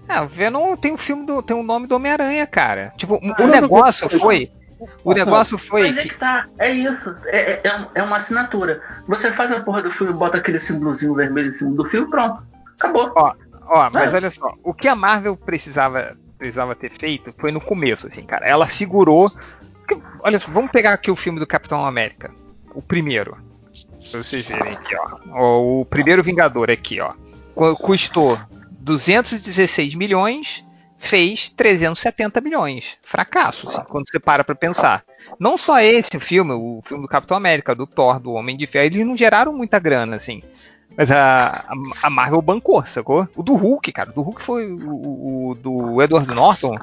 É, 0.08 0.20
o 0.20 0.28
Venom 0.28 0.76
tem 0.76 0.92
um 0.92 0.98
filme 0.98 1.24
do, 1.24 1.42
tem 1.42 1.56
um 1.56 1.62
nome 1.62 1.86
do 1.86 1.94
Homem-Aranha, 1.94 2.46
cara. 2.46 2.92
Tipo, 2.96 3.18
ah, 3.22 3.42
o 3.42 3.46
negócio 3.46 4.08
foi 4.08 4.50
o 5.04 5.12
negócio 5.12 5.58
foi. 5.58 5.88
Mas 5.88 5.98
é 5.98 6.02
que 6.02 6.14
tá, 6.14 6.46
é 6.58 6.72
isso. 6.72 7.14
É, 7.26 7.52
é, 7.52 7.88
é, 7.94 8.02
uma 8.02 8.16
assinatura. 8.16 8.82
Você 9.06 9.32
faz 9.32 9.52
a 9.52 9.60
porra 9.60 9.82
do 9.82 9.92
filme, 9.92 10.12
bota 10.12 10.38
aquele 10.38 10.58
símbolozinho 10.58 11.14
vermelho 11.14 11.50
em 11.50 11.52
cima 11.52 11.74
do 11.74 11.84
filme, 11.88 12.08
pronto. 12.08 12.42
Acabou. 12.78 13.12
Ó, 13.14 13.32
ó 13.66 13.90
mas 13.92 14.12
é. 14.12 14.16
olha 14.16 14.30
só. 14.30 14.54
O 14.62 14.74
que 14.74 14.88
a 14.88 14.94
Marvel 14.94 15.36
precisava, 15.36 16.16
precisava 16.38 16.74
ter 16.74 16.92
feito 16.92 17.34
foi 17.38 17.52
no 17.52 17.60
começo, 17.60 18.06
assim, 18.06 18.24
cara. 18.24 18.46
Ela 18.46 18.68
segurou. 18.68 19.30
Olha 20.20 20.38
só, 20.38 20.50
vamos 20.50 20.70
pegar 20.70 20.92
aqui 20.92 21.10
o 21.10 21.16
filme 21.16 21.38
do 21.38 21.46
Capitão 21.46 21.84
América. 21.84 22.30
O 22.74 22.82
primeiro. 22.82 23.36
Pra 24.10 24.22
vocês 24.22 24.46
verem 24.46 24.72
aqui, 24.72 24.94
ó. 25.30 25.80
O 25.80 25.84
primeiro 25.84 26.22
Vingador 26.22 26.70
aqui, 26.70 27.00
ó. 27.00 27.12
Custou 27.74 28.38
216 28.80 29.94
milhões 29.94 30.64
fez 31.02 31.48
370 31.48 32.40
milhões. 32.40 32.96
Fracasso, 33.02 33.68
assim, 33.68 33.82
quando 33.88 34.08
você 34.08 34.20
para 34.20 34.44
pra 34.44 34.54
pensar. 34.54 35.04
Não 35.38 35.56
só 35.56 35.80
esse 35.80 36.18
filme, 36.20 36.52
o 36.52 36.80
filme 36.84 37.02
do 37.02 37.08
Capitão 37.08 37.36
América, 37.36 37.74
do 37.74 37.86
Thor, 37.88 38.20
do 38.20 38.32
Homem 38.32 38.56
de 38.56 38.68
Ferro, 38.68 38.86
eles 38.86 39.06
não 39.06 39.16
geraram 39.16 39.52
muita 39.52 39.80
grana, 39.80 40.14
assim. 40.14 40.40
Mas 40.96 41.10
a, 41.10 41.66
a 42.02 42.08
Marvel 42.08 42.40
bancou, 42.40 42.84
sacou? 42.86 43.26
O 43.34 43.42
do 43.42 43.54
Hulk, 43.54 43.90
cara, 43.90 44.10
o 44.10 44.12
do 44.12 44.22
Hulk 44.22 44.40
foi 44.40 44.72
o, 44.72 45.50
o, 45.50 45.54
do 45.56 46.00
Edward 46.00 46.32
Norton, 46.32 46.76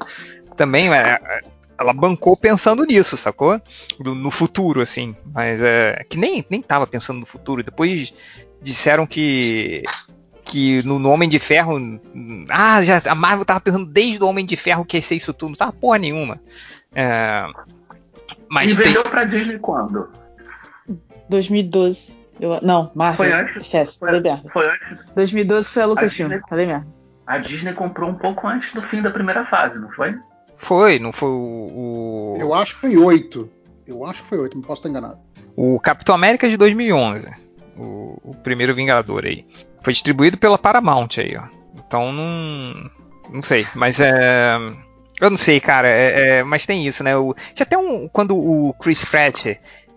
também 0.54 0.92
é, 0.92 1.12
é, 1.12 1.40
ela 1.78 1.94
bancou 1.94 2.36
pensando 2.36 2.84
nisso, 2.84 3.16
sacou? 3.16 3.58
Do, 3.98 4.14
no 4.14 4.30
futuro, 4.30 4.82
assim. 4.82 5.16
Mas 5.32 5.62
é 5.62 6.04
que 6.08 6.18
nem, 6.18 6.44
nem 6.50 6.60
tava 6.60 6.86
pensando 6.86 7.20
no 7.20 7.26
futuro. 7.26 7.62
Depois 7.62 8.12
disseram 8.60 9.06
que 9.06 9.82
que 10.50 10.84
no, 10.84 10.98
no, 10.98 11.10
Homem 11.10 11.28
de 11.28 11.38
Ferro. 11.38 12.00
Ah, 12.48 12.82
já, 12.82 13.00
a 13.06 13.14
Marvel 13.14 13.44
tava 13.44 13.60
pensando 13.60 13.86
desde 13.86 14.22
o 14.22 14.26
Homem 14.26 14.44
de 14.44 14.56
Ferro 14.56 14.84
que 14.84 14.96
ia 14.96 15.02
ser 15.02 15.14
isso 15.14 15.32
tudo. 15.32 15.50
Não 15.50 15.56
tava 15.56 15.72
porra 15.72 15.98
nenhuma. 15.98 16.40
É, 16.92 17.46
mas 18.48 18.72
e 18.72 18.76
vendeu 18.76 19.02
tem... 19.02 19.12
pra 19.12 19.24
Disney 19.24 19.58
quando? 19.60 20.10
2012. 21.28 22.18
Eu, 22.40 22.58
não, 22.62 22.90
Marvel. 22.96 23.16
Foi 23.16 23.32
antes. 23.32 23.56
Esquece, 23.62 23.98
foi, 23.98 24.08
falei 24.08 24.20
merda. 24.20 24.50
Foi 24.52 24.68
antes. 24.68 25.06
2012 25.14 25.70
foi 25.70 25.82
a 25.82 25.86
Lucasfilm, 25.86 26.28
Disney, 26.28 26.48
falei 26.48 26.66
merda. 26.66 26.86
A 27.26 27.38
Disney 27.38 27.72
comprou 27.72 28.10
um 28.10 28.14
pouco 28.14 28.48
antes 28.48 28.72
do 28.72 28.82
fim 28.82 29.00
da 29.00 29.10
primeira 29.10 29.46
fase, 29.46 29.78
não 29.78 29.90
foi? 29.90 30.18
Foi, 30.56 30.98
não 30.98 31.12
foi 31.12 31.28
o. 31.28 32.34
o... 32.34 32.36
Eu 32.40 32.52
acho 32.52 32.74
que 32.74 32.80
foi 32.80 32.96
8. 32.96 33.48
Eu 33.86 34.04
acho 34.04 34.22
que 34.22 34.28
foi 34.28 34.38
8, 34.38 34.56
não 34.56 34.62
posso 34.62 34.80
estar 34.80 34.88
enganado. 34.88 35.18
O 35.54 35.78
Capitão 35.78 36.14
América 36.14 36.48
de 36.48 36.56
2011. 36.56 37.28
O, 37.76 38.18
o 38.24 38.34
primeiro 38.34 38.74
Vingador 38.74 39.24
aí. 39.24 39.46
Foi 39.82 39.92
distribuído 39.92 40.36
pela 40.36 40.58
Paramount 40.58 41.18
aí, 41.18 41.36
ó. 41.36 41.44
Então 41.76 42.12
não. 42.12 42.90
Não 43.30 43.42
sei, 43.42 43.66
mas 43.74 44.00
é. 44.00 44.56
Eu 45.20 45.28
não 45.28 45.36
sei, 45.36 45.60
cara, 45.60 45.86
é, 45.86 46.38
é, 46.38 46.42
mas 46.42 46.64
tem 46.64 46.86
isso, 46.86 47.04
né? 47.04 47.16
O, 47.16 47.34
tinha 47.54 47.64
até 47.64 47.76
um. 47.76 48.08
Quando 48.08 48.36
o 48.36 48.72
Chris 48.74 49.04
Pratt 49.04 49.46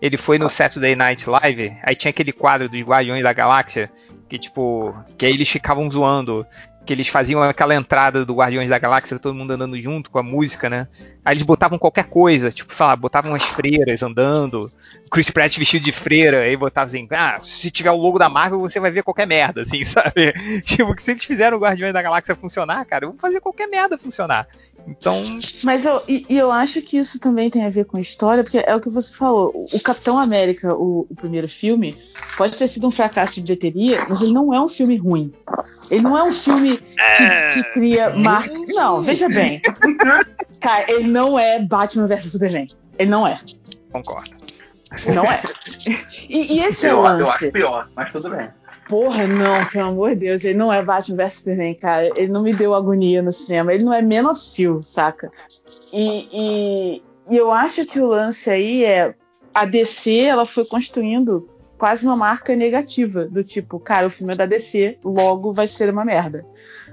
ele 0.00 0.18
foi 0.18 0.38
no 0.38 0.50
Saturday 0.50 0.94
Night 0.94 1.28
Live, 1.28 1.76
aí 1.82 1.96
tinha 1.96 2.10
aquele 2.10 2.30
quadro 2.30 2.68
dos 2.68 2.80
Guardiões 2.82 3.22
da 3.22 3.32
Galáxia, 3.32 3.90
que 4.28 4.38
tipo. 4.38 4.94
Que 5.16 5.24
aí 5.26 5.32
eles 5.32 5.48
ficavam 5.48 5.90
zoando 5.90 6.46
que 6.84 6.92
eles 6.92 7.08
faziam 7.08 7.42
aquela 7.42 7.74
entrada 7.74 8.24
do 8.24 8.34
Guardiões 8.34 8.68
da 8.68 8.78
Galáxia, 8.78 9.18
todo 9.18 9.34
mundo 9.34 9.52
andando 9.52 9.80
junto 9.80 10.10
com 10.10 10.18
a 10.18 10.22
música, 10.22 10.68
né? 10.68 10.86
Aí 11.24 11.34
eles 11.34 11.42
botavam 11.42 11.78
qualquer 11.78 12.04
coisa, 12.04 12.50
tipo, 12.50 12.74
sei 12.74 12.84
lá, 12.84 12.94
botavam 12.94 13.34
as 13.34 13.42
freiras 13.42 14.02
andando, 14.02 14.70
Chris 15.10 15.30
Pratt 15.30 15.56
vestido 15.56 15.84
de 15.84 15.92
freira, 15.92 16.40
aí 16.40 16.56
botavam 16.56 16.88
assim, 16.88 17.06
ah, 17.10 17.38
se 17.38 17.70
tiver 17.70 17.90
o 17.90 17.96
logo 17.96 18.18
da 18.18 18.28
Marvel, 18.28 18.60
você 18.60 18.78
vai 18.78 18.90
ver 18.90 19.02
qualquer 19.02 19.26
merda, 19.26 19.62
assim, 19.62 19.82
sabe? 19.84 20.32
Tipo, 20.62 20.94
que 20.94 21.02
se 21.02 21.12
eles 21.12 21.24
fizeram 21.24 21.56
o 21.56 21.60
Guardiões 21.60 21.92
da 21.92 22.02
Galáxia 22.02 22.34
funcionar, 22.34 22.84
cara, 22.84 23.06
vou 23.06 23.16
fazer 23.16 23.40
qualquer 23.40 23.66
merda 23.66 23.96
funcionar. 23.96 24.46
Então. 24.86 25.22
Mas 25.62 25.86
eu, 25.86 26.02
e 26.06 26.26
eu 26.28 26.52
acho 26.52 26.82
que 26.82 26.98
isso 26.98 27.18
também 27.18 27.48
tem 27.48 27.64
a 27.64 27.70
ver 27.70 27.86
com 27.86 27.98
história, 27.98 28.44
porque 28.44 28.58
é 28.58 28.74
o 28.74 28.80
que 28.80 28.90
você 28.90 29.12
falou. 29.14 29.64
O 29.72 29.80
Capitão 29.80 30.18
América, 30.18 30.74
o, 30.74 31.06
o 31.08 31.14
primeiro 31.14 31.48
filme, 31.48 31.96
pode 32.36 32.56
ter 32.56 32.68
sido 32.68 32.86
um 32.86 32.90
fracasso 32.90 33.36
de 33.36 33.42
bilheteria, 33.42 34.06
mas 34.08 34.20
ele 34.20 34.32
não 34.32 34.52
é 34.52 34.60
um 34.60 34.68
filme 34.68 34.96
ruim. 34.96 35.32
Ele 35.90 36.02
não 36.02 36.16
é 36.16 36.22
um 36.22 36.32
filme 36.32 36.73
que, 36.76 37.22
é. 37.22 37.50
que 37.52 37.62
cria 37.72 38.10
marca. 38.10 38.52
Não, 38.68 39.02
veja 39.02 39.28
bem. 39.28 39.60
Cara, 40.60 40.90
ele 40.90 41.08
não 41.08 41.38
é 41.38 41.60
Batman 41.60 42.06
vs 42.06 42.32
Superman. 42.32 42.66
Ele 42.98 43.10
não 43.10 43.26
é. 43.26 43.38
Concordo. 43.92 44.30
Não 45.12 45.24
é. 45.24 45.42
E, 46.28 46.54
e 46.54 46.60
esse 46.60 46.86
eu, 46.86 46.90
é 46.90 46.94
o 46.94 47.02
lance. 47.02 47.20
Eu 47.20 47.30
acho 47.30 47.52
pior, 47.52 47.88
mas 47.94 48.12
tudo 48.12 48.30
bem. 48.30 48.48
Porra, 48.88 49.26
não, 49.26 49.66
pelo 49.66 49.88
amor 49.88 50.10
de 50.10 50.26
Deus, 50.26 50.44
ele 50.44 50.58
não 50.58 50.72
é 50.72 50.82
Batman 50.82 51.16
vs 51.16 51.34
Superman, 51.34 51.74
cara. 51.74 52.10
Ele 52.16 52.28
não 52.28 52.42
me 52.42 52.52
deu 52.52 52.74
agonia 52.74 53.22
no 53.22 53.32
cinema. 53.32 53.72
Ele 53.72 53.84
não 53.84 53.92
é 53.92 54.02
Man 54.02 54.30
of 54.30 54.38
Steel, 54.38 54.82
saca? 54.82 55.30
E, 55.92 56.28
e, 56.32 57.02
e 57.30 57.36
eu 57.36 57.50
acho 57.50 57.84
que 57.86 57.98
o 57.98 58.06
lance 58.06 58.50
aí 58.50 58.84
é 58.84 59.14
a 59.54 59.64
DC, 59.64 60.20
ela 60.20 60.44
foi 60.44 60.66
construindo 60.66 61.48
quase 61.78 62.04
uma 62.04 62.16
marca 62.16 62.54
negativa, 62.54 63.26
do 63.26 63.42
tipo, 63.42 63.78
cara, 63.78 64.06
o 64.06 64.10
filme 64.10 64.32
é 64.32 64.36
da 64.36 64.46
DC, 64.46 64.98
logo 65.04 65.52
vai 65.52 65.66
ser 65.66 65.90
uma 65.90 66.04
merda. 66.04 66.44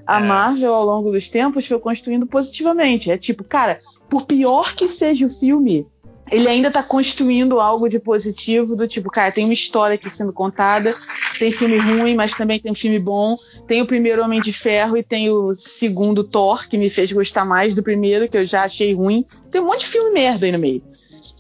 A 0.06 0.20
é. 0.20 0.24
Marvel, 0.24 0.74
ao 0.74 0.86
longo 0.86 1.12
dos 1.12 1.30
tempos, 1.30 1.68
foi 1.68 1.80
construindo 1.80 2.26
positivamente. 2.26 3.12
É 3.12 3.18
tipo, 3.18 3.44
cara, 3.44 3.78
por 4.10 4.26
pior 4.26 4.76
que 4.76 4.88
seja 4.88 5.26
o 5.26 5.30
filme, 5.30 5.88
ele 6.32 6.48
ainda 6.48 6.72
tá 6.72 6.82
construindo 6.82 7.60
algo 7.60 7.90
de 7.90 8.00
positivo, 8.00 8.76
do 8.76 8.88
tipo, 8.88 9.12
cara, 9.12 9.32
tem 9.32 9.44
uma 9.44 9.54
história 9.54 9.96
aqui 9.96 10.10
sendo 10.10 10.32
contada, 10.32 10.94
tem 11.38 11.52
filme 11.52 11.78
ruim, 11.78 12.16
mas 12.16 12.34
também 12.34 12.58
tem 12.58 12.74
filme 12.74 13.00
bom. 13.00 13.36
Tem 13.68 13.82
o 13.82 13.86
primeiro 13.86 14.24
Homem 14.24 14.40
de 14.40 14.54
Ferro 14.54 14.98
e 14.98 15.04
tem 15.04 15.30
o 15.30 15.54
segundo 15.54 16.24
Thor, 16.24 16.68
que 16.70 16.78
me 16.78 16.90
fez 16.90 17.12
gostar 17.12 17.46
mais 17.46 17.76
do 17.76 17.84
primeiro, 17.84 18.30
que 18.30 18.38
eu 18.38 18.46
já 18.46 18.64
achei 18.64 18.94
ruim. 18.94 19.26
Tem 19.52 19.60
um 19.60 19.66
monte 19.66 19.82
de 19.82 19.88
filme 19.88 20.12
merda 20.12 20.46
aí 20.46 20.52
no 20.54 20.60
meio. 20.60 20.82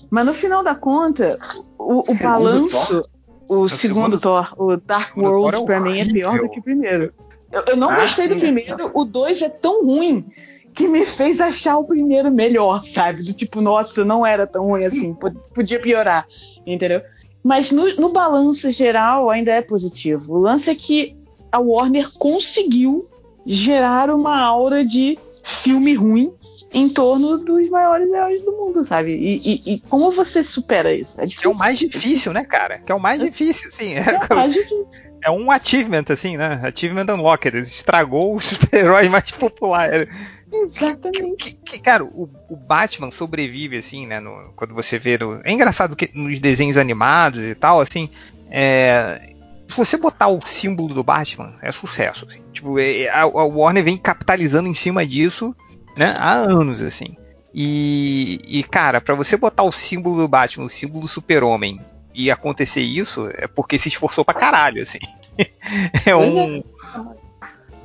Mas 0.10 0.26
no 0.26 0.34
final 0.34 0.62
da 0.62 0.76
conta, 0.76 1.40
o, 1.80 2.12
o 2.12 2.16
balanço. 2.16 3.02
Thor? 3.02 3.21
O, 3.52 3.68
segundo, 3.68 4.16
segundo 4.16 4.20
Thor, 4.22 4.54
o 4.58 4.78
Dark 4.78 5.18
World, 5.18 5.58
é 5.58 5.66
pra 5.66 5.80
mim 5.82 6.00
é 6.00 6.06
pior 6.06 6.40
do 6.40 6.50
que 6.50 6.60
o 6.60 6.64
primeiro. 6.64 7.14
Eu, 7.52 7.64
eu 7.68 7.76
não 7.76 7.90
ah, 7.90 8.00
gostei 8.00 8.26
do 8.30 8.38
primeiro, 8.38 8.90
o 8.94 9.04
dois 9.04 9.42
é 9.42 9.50
tão 9.50 9.86
ruim 9.86 10.26
que 10.74 10.88
me 10.88 11.06
fez 11.06 11.42
achar 11.42 11.78
o 11.78 11.84
primeiro 11.84 12.32
melhor, 12.32 12.82
sabe? 12.86 13.22
Do 13.22 13.34
tipo, 13.34 13.60
nossa, 13.60 14.06
não 14.06 14.26
era 14.26 14.48
tão 14.48 14.68
ruim 14.68 14.86
assim, 14.86 15.14
podia 15.54 15.82
piorar, 15.82 16.26
entendeu? 16.66 17.02
Mas 17.44 17.74
no, 17.74 17.94
no 17.98 18.14
balanço 18.14 18.72
geral 18.72 19.30
ainda 19.30 19.52
é 19.52 19.62
positivo. 19.62 20.36
O 20.36 20.40
lance 20.40 20.70
é 20.70 20.76
que 20.76 21.18
a 21.52 21.60
Warner 21.60 22.10
conseguiu 22.18 23.10
gerar 23.46 24.10
uma 24.10 24.40
aura 24.40 24.86
de 24.86 25.20
filme 25.44 25.94
ruim 25.94 26.32
em 26.74 26.88
torno 26.88 27.38
dos 27.38 27.70
maiores 27.70 28.12
heróis 28.12 28.42
do 28.42 28.52
mundo, 28.54 28.84
sabe? 28.84 29.12
E, 29.14 29.38
e, 29.44 29.74
e 29.74 29.80
como 29.82 30.12
você 30.12 30.42
supera 30.42 30.94
isso? 30.94 31.20
É. 31.20 31.28
Que 31.28 31.46
é 31.46 31.50
o 31.50 31.58
mais 31.58 31.78
difícil, 31.78 32.32
né, 32.32 32.46
cara? 32.46 32.80
Que 32.80 32.92
é 32.92 32.96
o 32.96 33.00
mais 33.00 33.22
é. 33.22 33.26
difícil, 33.26 33.72
sim. 33.72 33.94
É, 33.94 34.00
é 34.00 34.34
o 34.34 34.36
mais 34.36 34.54
difícil. 34.56 35.12
É 35.24 35.30
um 35.30 35.52
achievement, 35.52 36.06
assim, 36.10 36.38
né? 36.38 36.62
Achievement 36.64 37.14
Unlocked. 37.14 37.58
Estragou 37.58 38.36
o 38.36 38.40
super-herói 38.42 39.10
mais 39.10 39.32
popular. 39.32 40.08
Exatamente. 40.52 41.56
Que, 41.56 41.74
que, 41.74 41.80
cara, 41.82 42.06
o, 42.06 42.30
o, 42.50 42.56
Batman 42.56 43.12
sobrevive, 43.12 43.78
assim, 43.78 44.08
né? 44.08 44.20
No, 44.20 44.54
quando 44.56 44.74
você 44.74 44.98
vê. 44.98 45.18
No, 45.18 45.42
é 45.44 45.52
engraçado 45.52 45.96
que 45.96 46.10
nos 46.14 46.40
desenhos 46.40 46.78
animados 46.78 47.40
e 47.40 47.54
tal, 47.54 47.82
assim. 47.82 48.10
É, 48.50 49.34
se 49.68 49.76
você 49.76 49.98
botar 49.98 50.28
o 50.28 50.42
símbolo 50.42 50.94
do 50.94 51.04
Batman, 51.04 51.56
é 51.62 51.72
sucesso. 51.72 52.26
Assim. 52.30 52.42
Tipo, 52.54 52.80
é, 52.80 53.10
a, 53.10 53.22
a 53.22 53.46
Warner 53.46 53.84
vem 53.84 53.98
capitalizando 53.98 54.70
em 54.70 54.74
cima 54.74 55.06
disso 55.06 55.56
né, 55.98 56.14
há 56.18 56.34
anos, 56.34 56.82
assim. 56.84 57.16
E, 57.54 58.42
e 58.46 58.64
cara, 58.64 59.02
para 59.02 59.14
você 59.16 59.36
botar 59.36 59.64
o 59.64 59.72
símbolo 59.72 60.18
do 60.18 60.28
Batman, 60.28 60.66
o 60.66 60.70
símbolo 60.70 61.02
do 61.02 61.08
Super-Homem, 61.08 61.82
e 62.14 62.30
acontecer 62.30 62.82
isso, 62.82 63.30
é 63.34 63.48
porque 63.48 63.78
se 63.78 63.90
esforçou 63.90 64.24
pra 64.24 64.34
caralho, 64.34 64.82
assim. 64.82 65.00
é 66.06 66.16
um. 66.16 66.58
É. 66.58 66.64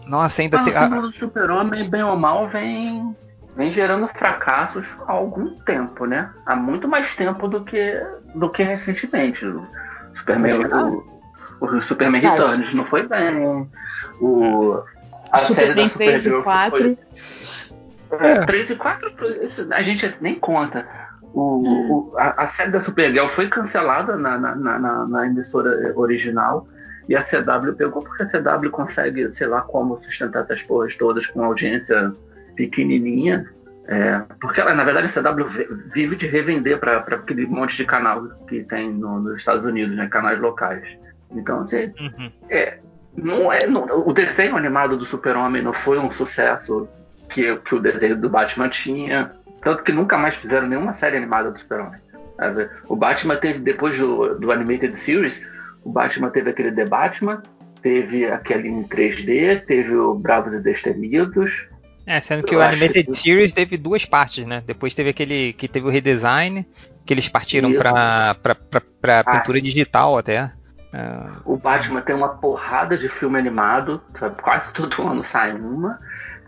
Nossa, 0.07 0.43
ainda 0.43 0.59
tem. 0.63 0.73
O 0.73 0.79
símbolo 0.79 1.03
do 1.03 1.13
Super-Homem, 1.13 1.89
bem 1.89 2.03
ou 2.03 2.17
mal, 2.17 2.49
vem, 2.49 3.15
vem 3.57 3.71
gerando 3.71 4.09
fracassos 4.09 4.87
há 5.07 5.13
algum 5.13 5.59
tempo, 5.61 6.07
né? 6.07 6.31
Há 6.45 6.55
muito 6.55 6.89
mais 6.89 7.15
tempo 7.17 7.49
do 7.49 7.65
que, 7.65 8.01
do 8.35 8.51
que 8.51 8.63
recentemente. 8.63 9.45
O 9.45 9.67
Superman, 10.15 10.53
o, 11.61 11.67
o 11.67 11.83
Superman 11.83 12.21
Returns 12.21 12.75
não 12.75 12.85
foi 12.85 13.07
bem. 13.07 13.69
O, 14.21 14.83
a 15.31 15.39
Superman 15.39 15.89
série 15.89 16.21
da 16.21 16.21
3 16.21 16.27
e 16.27 16.43
4. 16.43 16.79
Foi, 16.79 16.99
é. 18.13 18.45
3 18.45 18.71
e 18.71 18.77
4 18.77 19.15
a 19.73 19.83
gente 19.83 20.17
nem 20.21 20.35
conta. 20.35 20.87
O, 21.35 22.13
o 22.13 22.19
a, 22.19 22.45
a, 22.45 22.49
série 22.49 22.71
da 22.71 22.81
Supergirl 22.81 23.29
foi 23.29 23.49
cancelada 23.49 24.17
na, 24.17 24.39
na, 24.39 24.55
na, 24.55 25.07
na, 25.07 25.27
emissora 25.27 25.93
original 25.95 26.67
e 27.09 27.15
a 27.15 27.23
CW 27.23 27.75
pegou 27.77 28.03
porque 28.03 28.23
a 28.23 28.27
CW 28.27 28.71
consegue, 28.71 29.35
sei 29.35 29.47
lá 29.47 29.61
como, 29.61 30.03
sustentar 30.03 30.45
essas 30.45 30.63
porras 30.63 30.97
todas 30.97 31.27
com 31.27 31.43
audiência 31.45 32.13
pequenininha. 32.55 33.47
É, 33.89 34.21
porque 34.41 34.61
ela, 34.61 34.75
na 34.75 34.83
verdade, 34.83 35.07
a 35.07 35.23
CW 35.23 35.47
vive 35.93 36.17
de 36.17 36.27
revender 36.27 36.79
para 36.79 36.97
aquele 36.97 37.47
monte 37.47 37.77
de 37.77 37.85
canal 37.85 38.27
que 38.49 38.65
tem 38.65 38.93
no, 38.93 39.21
nos 39.21 39.37
Estados 39.37 39.65
Unidos, 39.65 39.95
né, 39.97 40.09
canais 40.09 40.41
locais. 40.41 40.83
Então, 41.31 41.61
assim, 41.61 41.93
uhum. 42.01 42.33
é, 42.49 42.79
não 43.17 43.53
é, 43.53 43.67
não, 43.67 43.85
o 44.07 44.13
desenho 44.13 44.57
animado 44.57 44.97
do 44.97 45.05
Super-Homem 45.05 45.63
não 45.63 45.73
foi 45.73 45.99
um 45.99 46.11
sucesso 46.11 46.89
que, 47.31 47.57
que 47.57 47.74
o 47.74 47.81
desenho 47.81 48.16
do 48.16 48.29
Batman 48.29 48.68
tinha. 48.68 49.33
Tanto 49.62 49.83
que 49.83 49.93
nunca 49.93 50.16
mais 50.16 50.37
fizeram 50.37 50.68
nenhuma 50.68 50.93
série 50.93 51.16
animada 51.16 51.51
do 51.51 51.59
Super-Homem. 51.59 52.01
O 52.89 52.97
Batman 52.97 53.37
teve, 53.37 53.61
depois 53.61 53.99
do, 53.99 54.39
do 54.39 54.53
Animated 54.53 54.99
Series, 54.99 55.45
o 55.83 55.91
Batman 55.91 56.31
teve 56.31 56.51
aquele 56.51 56.72
The 56.72 56.85
Batman, 56.85 57.43
teve 57.81 58.27
aquele 58.27 58.68
em 58.68 58.85
3D, 58.85 59.64
teve 59.64 59.95
o 59.95 60.14
Bravos 60.14 60.55
e 60.55 60.61
Destemidos. 60.61 61.68
É, 62.07 62.20
sendo 62.20 62.45
que 62.45 62.55
Eu 62.55 62.61
o 62.61 62.62
Animated 62.62 63.07
que... 63.07 63.14
Series 63.14 63.53
teve 63.53 63.77
duas 63.77 64.05
partes, 64.05 64.47
né? 64.47 64.62
Depois 64.66 64.95
teve 64.95 65.11
aquele 65.11 65.55
que 65.55 65.66
teve 65.66 65.87
o 65.87 65.91
redesign, 65.91 66.66
que 67.05 67.14
eles 67.14 67.29
partiram 67.29 67.72
para 67.72 68.37
para 69.01 69.20
ah. 69.20 69.24
pintura 69.24 69.61
digital 69.61 70.18
até. 70.18 70.53
O 71.45 71.57
Batman 71.57 72.01
tem 72.01 72.16
uma 72.16 72.29
porrada 72.29 72.97
de 72.97 73.09
filme 73.09 73.39
animado, 73.39 74.01
sabe? 74.18 74.41
quase 74.41 74.72
todo 74.72 75.03
ano 75.03 75.22
sai 75.24 75.53
uma 75.53 75.99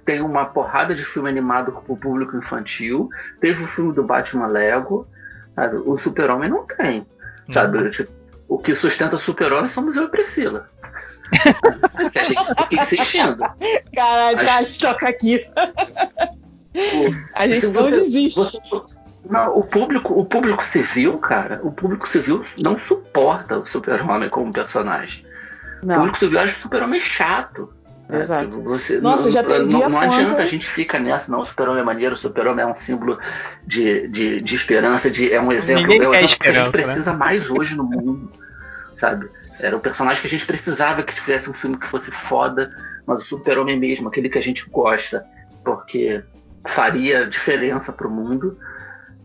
tem 0.09 0.23
uma 0.23 0.47
porrada 0.47 0.95
de 0.95 1.05
filme 1.05 1.29
animado 1.29 1.71
para 1.71 1.93
o 1.93 1.95
público 1.95 2.35
infantil. 2.35 3.11
Teve 3.43 3.63
o 3.63 3.67
filme 3.67 3.93
do 3.93 4.03
Batman 4.03 4.47
Lego. 4.47 5.07
Sabe? 5.55 5.77
O 5.85 5.99
Super-Homem 5.99 6.49
não 6.49 6.67
tem. 6.67 7.07
Sabe? 7.53 7.91
Tipo, 7.91 8.11
o 8.49 8.57
que 8.57 8.75
sustenta 8.75 9.17
o 9.17 9.19
Super-Homem 9.19 9.69
somos 9.69 9.95
eu 9.99 10.05
e 10.05 10.09
Priscila. 10.09 10.67
que 12.11 12.19
a 12.19 12.25
gente 12.25 12.43
fica 12.69 12.83
insistindo. 12.83 13.45
Caralho, 13.95 14.39
tá, 14.39 14.61
toca 14.81 15.11
aqui. 15.11 15.47
a 17.35 17.47
gente 17.47 17.67
não 17.67 17.91
desiste. 17.91 18.41
Você, 18.41 18.59
não, 19.29 19.53
o 19.59 19.63
público, 19.63 20.19
o 20.19 20.25
público 20.25 20.67
civil, 20.67 21.19
cara, 21.19 21.61
o 21.63 21.71
público 21.71 22.09
civil 22.09 22.47
não 22.65 22.79
suporta 22.79 23.59
o 23.59 23.67
Super-Homem 23.67 24.31
como 24.31 24.51
personagem. 24.55 25.23
Não. 25.83 25.97
O 25.97 25.99
público 25.99 26.19
civil 26.19 26.41
acha 26.41 26.57
o 26.57 26.61
Super-Homem 26.61 27.03
chato. 27.03 27.75
É, 28.11 28.21
Exato. 28.21 28.49
Tipo, 28.49 28.63
você, 28.63 29.01
Nossa, 29.01 29.25
não, 29.25 29.31
já 29.31 29.45
perdi 29.45 29.75
não, 29.75 29.85
a 29.85 29.89
não 29.89 30.01
adianta 30.01 30.37
a 30.37 30.47
gente 30.47 30.67
ficar 30.67 30.99
nessa, 30.99 31.31
não. 31.31 31.41
O 31.41 31.47
super-homem 31.47 31.83
é 31.83 31.85
maneiro, 31.85 32.15
o 32.15 32.19
super-homem 32.19 32.65
é 32.65 32.67
um 32.67 32.75
símbolo 32.75 33.19
de, 33.67 34.09
de, 34.09 34.41
de 34.41 34.55
esperança, 34.55 35.11
de, 35.11 35.31
é 35.31 35.41
um 35.41 35.53
exemplo, 35.53 35.83
Ninguém 35.83 36.03
é 36.03 36.09
um 36.09 36.15
exemplo 36.15 36.39
que 36.41 36.49
a 36.49 36.53
gente 36.53 36.65
né? 36.65 36.71
precisa 36.71 37.13
né? 37.13 37.19
mais 37.19 37.51
hoje 37.51 37.75
no 37.75 37.85
mundo, 37.85 38.33
sabe? 38.99 39.29
Era 39.61 39.77
o 39.77 39.81
personagem 39.81 40.23
que 40.23 40.27
a 40.27 40.31
gente 40.31 40.47
precisava 40.47 41.03
que 41.03 41.15
tivesse 41.15 41.51
um 41.51 41.55
filme 41.55 41.77
que 41.77 41.87
fosse 41.89 42.11
foda, 42.11 42.71
mas 43.07 43.25
o 43.25 43.27
super-homem 43.27 43.79
mesmo, 43.79 44.09
aquele 44.09 44.31
que 44.31 44.39
a 44.39 44.43
gente 44.43 44.65
gosta, 44.71 45.27
porque 45.63 46.23
faria 46.75 47.27
diferença 47.27 47.93
pro 47.93 48.11
mundo. 48.11 48.59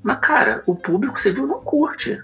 Mas, 0.02 0.20
cara, 0.20 0.62
o 0.66 0.76
público 0.76 1.22
civil 1.22 1.48
não 1.48 1.62
curte. 1.62 2.22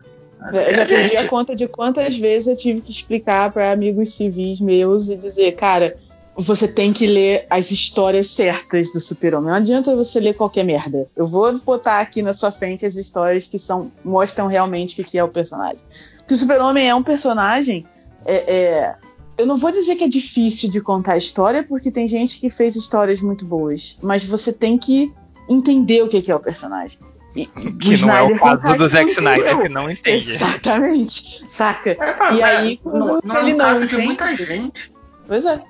Eu 0.54 0.74
já 0.74 0.86
perdi 0.86 1.18
a 1.18 1.28
conta 1.28 1.54
de 1.54 1.68
quantas 1.68 2.18
vezes 2.18 2.48
eu 2.48 2.56
tive 2.56 2.82
que 2.82 2.92
explicar 2.92 3.52
para 3.52 3.72
amigos 3.72 4.14
civis 4.14 4.60
meus 4.60 5.10
e 5.10 5.16
dizer, 5.16 5.52
cara, 5.54 5.96
você 6.42 6.68
tem 6.68 6.94
que 6.94 7.06
ler 7.06 7.46
as 7.50 7.70
histórias 7.70 8.30
certas 8.30 8.92
do 8.92 9.00
Super-Homem. 9.00 9.50
Não 9.50 9.58
adianta 9.58 9.96
você 9.96 10.20
ler 10.20 10.36
qualquer 10.36 10.64
merda. 10.64 11.06
Eu 11.16 11.28
vou 11.28 11.60
botar 11.60 12.00
aqui 12.00 12.22
na 12.22 12.34
sua 12.34 12.50
frente 12.50 12.86
as 12.86 12.96
histórias 12.96 13.48
que 13.48 13.60
são 13.60 13.92
mostram 14.04 14.48
realmente 14.48 15.00
o 15.02 15.04
que 15.04 15.18
é 15.18 15.24
o 15.24 15.28
personagem. 15.28 15.84
Porque 16.20 16.34
o 16.34 16.38
Super-Homem 16.38 16.88
é 16.88 16.96
um 16.96 17.04
personagem. 17.04 17.86
É, 18.26 18.36
é, 18.36 18.96
eu 19.38 19.46
não 19.46 19.58
vou 19.58 19.70
dizer 19.70 19.96
que 19.96 20.04
é 20.06 20.08
difícil 20.08 20.70
de 20.70 20.80
contar 20.80 21.14
a 21.14 21.18
história, 21.18 21.62
porque 21.62 21.92
tem 21.92 22.08
gente 22.08 22.40
que 22.40 22.50
fez 22.50 22.76
histórias 22.76 23.22
muito 23.22 23.46
boas. 23.46 24.00
Mas 24.02 24.24
você 24.24 24.54
tem 24.54 24.78
que 24.78 25.12
entender 25.50 26.02
o 26.04 26.08
que 26.08 26.32
é 26.32 26.36
o 26.36 26.40
personagem. 26.40 27.00
E, 27.36 27.46
que 27.46 27.98
não 27.98 28.16
é 28.16 28.24
o 28.24 28.36
caso 28.38 28.78
do 28.78 28.88
Zack 28.88 29.12
Snyder, 29.12 29.62
que 29.62 29.70
não 29.70 29.92
entende. 29.92 30.36
Exatamente. 30.36 31.46
Saca? 31.50 31.92
É, 31.92 32.34
e 32.34 32.42
aí, 32.42 32.80
não, 32.84 33.20
não 33.24 33.38
ele 33.42 33.52
é 33.52 33.56
não 33.56 33.84
entende. 33.84 34.02
muita 34.04 34.38
gente. 34.38 34.92
Pois 35.28 35.46
é. 35.46 35.62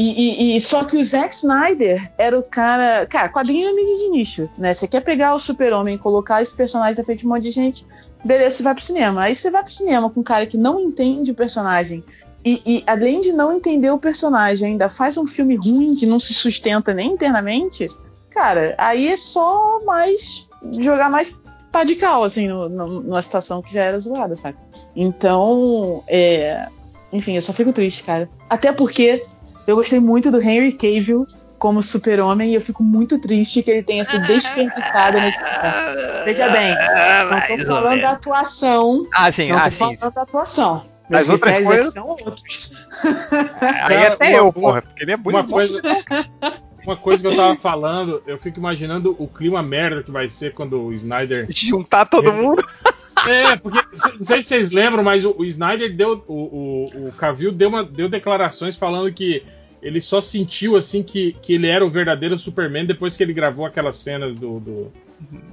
E, 0.00 0.54
e, 0.54 0.60
só 0.60 0.84
que 0.84 0.96
o 0.96 1.04
Zack 1.04 1.34
Snyder 1.34 2.08
era 2.16 2.38
o 2.38 2.42
cara. 2.42 3.04
Cara, 3.06 3.28
quadrinho 3.28 3.68
é 3.68 3.72
mídia 3.72 3.96
de 3.96 4.08
nicho, 4.10 4.48
né? 4.56 4.72
Você 4.72 4.86
quer 4.86 5.00
pegar 5.00 5.34
o 5.34 5.40
super-homem 5.40 5.96
e 5.96 5.98
colocar 5.98 6.40
esse 6.40 6.54
personagem 6.54 6.96
na 6.96 7.04
frente 7.04 7.18
de 7.18 7.26
um 7.26 7.30
monte 7.30 7.42
de 7.42 7.50
gente, 7.50 7.84
beleza, 8.24 8.58
você 8.58 8.62
vai 8.62 8.74
pro 8.74 8.84
cinema. 8.84 9.22
Aí 9.22 9.34
você 9.34 9.50
vai 9.50 9.60
pro 9.60 9.72
cinema 9.72 10.08
com 10.08 10.20
um 10.20 10.22
cara 10.22 10.46
que 10.46 10.56
não 10.56 10.78
entende 10.78 11.32
o 11.32 11.34
personagem. 11.34 12.04
E, 12.44 12.62
e 12.64 12.84
além 12.86 13.20
de 13.20 13.32
não 13.32 13.52
entender 13.52 13.90
o 13.90 13.98
personagem, 13.98 14.72
ainda 14.72 14.88
faz 14.88 15.18
um 15.18 15.26
filme 15.26 15.56
ruim 15.56 15.96
que 15.96 16.06
não 16.06 16.20
se 16.20 16.32
sustenta 16.32 16.94
nem 16.94 17.10
internamente. 17.10 17.88
Cara, 18.30 18.76
aí 18.78 19.08
é 19.08 19.16
só 19.16 19.80
mais. 19.84 20.48
jogar 20.78 21.10
mais 21.10 21.34
pá 21.72 21.82
de 21.82 21.96
cal, 21.96 22.22
assim, 22.22 22.46
no, 22.46 22.68
no, 22.68 23.00
numa 23.00 23.20
situação 23.20 23.60
que 23.60 23.72
já 23.72 23.82
era 23.82 23.98
zoada, 23.98 24.36
saca? 24.36 24.60
Então, 24.94 26.04
é. 26.06 26.68
Enfim, 27.12 27.34
eu 27.34 27.42
só 27.42 27.52
fico 27.52 27.72
triste, 27.72 28.04
cara. 28.04 28.28
Até 28.48 28.70
porque 28.70 29.26
eu 29.68 29.76
gostei 29.76 30.00
muito 30.00 30.30
do 30.30 30.40
Henry 30.40 30.72
Cavill 30.72 31.26
como 31.58 31.82
super-homem 31.82 32.52
e 32.52 32.54
eu 32.54 32.60
fico 32.60 32.82
muito 32.82 33.18
triste 33.18 33.62
que 33.62 33.70
ele 33.70 33.82
tenha 33.82 34.02
sido 34.02 34.26
desperdiçado 34.26 35.18
nesse 35.18 35.38
filme. 35.38 36.24
Veja 36.24 36.48
bem, 36.48 36.74
não 37.50 37.66
tô 37.66 37.66
falando 37.66 38.00
da 38.00 38.10
atuação. 38.12 39.06
Ah, 39.12 39.30
sim, 39.30 39.50
não 39.50 39.58
ah, 39.58 39.64
tô 39.64 39.70
sim. 39.70 39.78
falando 39.78 40.14
da 40.14 40.22
atuação. 40.22 40.86
Mas 41.10 41.28
outras 41.28 41.64
coisas 41.64 41.92
são 41.92 42.06
outros. 42.06 42.76
Aí 43.60 44.06
até 44.08 44.28
uma, 44.30 44.36
eu, 44.38 44.52
porra, 44.52 44.82
porque 44.82 45.02
ele 45.02 45.12
é 45.12 45.16
bonito. 45.18 45.40
Uma 45.40 45.48
coisa, 45.52 45.82
uma 46.84 46.96
coisa 46.96 47.22
que 47.22 47.26
eu 47.26 47.36
tava 47.36 47.56
falando, 47.56 48.22
eu 48.26 48.38
fico 48.38 48.58
imaginando 48.58 49.14
o 49.18 49.28
clima 49.28 49.62
merda 49.62 50.02
que 50.02 50.10
vai 50.10 50.30
ser 50.30 50.54
quando 50.54 50.80
o 50.80 50.94
Snyder 50.94 51.46
juntar 51.52 52.06
todo 52.06 52.32
mundo. 52.32 52.66
É, 53.26 53.56
porque 53.56 53.78
não 54.18 54.24
sei 54.24 54.42
se 54.42 54.48
vocês 54.48 54.70
lembram, 54.70 55.02
mas 55.02 55.24
o, 55.24 55.34
o 55.36 55.44
Snyder 55.44 55.94
deu. 55.94 56.24
O, 56.26 56.34
o, 56.34 57.08
o 57.08 57.12
Cavill 57.12 57.52
deu, 57.52 57.68
uma, 57.68 57.82
deu 57.82 58.08
declarações 58.08 58.76
falando 58.76 59.12
que 59.12 59.42
ele 59.82 60.00
só 60.00 60.20
sentiu 60.20 60.76
assim 60.76 61.02
que, 61.02 61.32
que 61.40 61.54
ele 61.54 61.66
era 61.66 61.84
o 61.84 61.90
verdadeiro 61.90 62.38
Superman 62.38 62.84
depois 62.84 63.16
que 63.16 63.22
ele 63.22 63.32
gravou 63.32 63.64
aquelas 63.64 63.96
cenas 63.96 64.34
do. 64.34 64.60
do, 64.60 64.82
do 64.84 64.92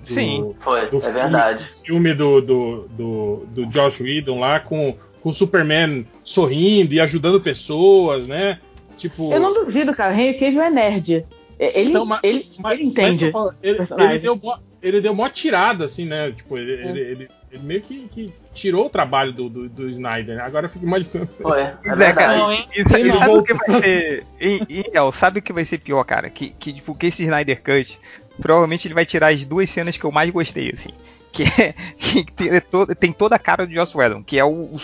Sim, 0.03 0.55
foi, 0.63 0.89
do 0.89 0.97
é 0.97 1.01
filme, 1.01 1.13
verdade. 1.13 1.69
filme 1.85 2.13
do, 2.13 2.41
do, 2.41 2.87
do, 2.89 3.45
do 3.49 3.65
Josh 3.67 4.01
Whedon 4.01 4.39
lá 4.39 4.59
com, 4.59 4.95
com 5.21 5.29
o 5.29 5.33
Superman 5.33 6.05
sorrindo 6.23 6.93
e 6.93 6.99
ajudando 6.99 7.39
pessoas, 7.39 8.27
né? 8.27 8.59
Tipo... 8.97 9.31
Eu 9.33 9.39
não 9.39 9.53
duvido, 9.53 9.93
cara. 9.93 10.13
O 10.13 10.17
Henry 10.17 10.37
Cavill 10.37 10.61
é 10.61 10.69
nerd. 10.69 11.25
Ele, 11.57 11.89
então, 11.89 12.05
mas, 12.05 12.19
ele, 12.23 12.45
mas, 12.59 12.73
ele 12.73 12.87
entende. 12.87 13.31
Mas, 13.31 13.53
ele, 13.61 13.79
ele, 13.79 14.19
deu, 14.19 14.41
ele 14.81 15.01
deu 15.01 15.11
uma 15.13 15.29
tirada, 15.29 15.85
assim, 15.85 16.05
né? 16.05 16.31
Tipo, 16.31 16.57
ele, 16.57 16.73
é. 16.73 17.11
ele, 17.11 17.27
ele, 17.55 17.63
meio 17.63 17.81
que, 17.81 18.07
que, 18.07 18.33
tirou 18.53 18.85
o 18.85 18.89
trabalho 18.89 19.33
do, 19.33 19.49
do, 19.49 19.69
do 19.69 19.89
Snyder, 19.89 20.37
né? 20.37 20.43
Agora 20.43 20.65
eu 20.65 20.69
fico 20.69 20.85
imaginando. 20.85 21.29
Ué, 21.43 21.75
é, 21.83 22.03
é 22.03 22.13
cara, 22.13 22.37
não, 22.37 22.53
e, 22.53 22.67
e, 22.73 22.83
sabe 23.13 23.33
o 23.33 23.43
que 23.43 23.53
vai 23.53 23.79
ser. 23.79 24.25
E, 24.39 24.61
e, 24.69 25.13
sabe 25.13 25.39
o 25.39 25.41
que 25.41 25.53
vai 25.53 25.65
ser 25.65 25.77
pior, 25.79 26.03
cara? 26.03 26.29
Que, 26.29 26.49
que, 26.51 26.73
tipo, 26.73 26.95
que 26.95 27.07
esse 27.07 27.23
Snyder 27.23 27.61
Cut 27.61 27.99
provavelmente 28.41 28.87
ele 28.87 28.93
vai 28.93 29.05
tirar 29.05 29.33
as 29.33 29.45
duas 29.45 29.69
cenas 29.69 29.97
que 29.97 30.03
eu 30.03 30.11
mais 30.11 30.29
gostei, 30.29 30.71
assim. 30.71 30.89
Que, 31.31 31.43
é, 31.43 31.73
que 31.97 32.25
tem, 32.31 32.49
é 32.49 32.61
tem, 32.97 33.11
toda 33.11 33.35
a 33.35 33.39
cara 33.39 33.65
do 33.65 33.73
Joss 33.73 33.97
Whedon, 33.97 34.23
que 34.23 34.37
é 34.37 34.45
o, 34.45 34.49
o 34.49 34.79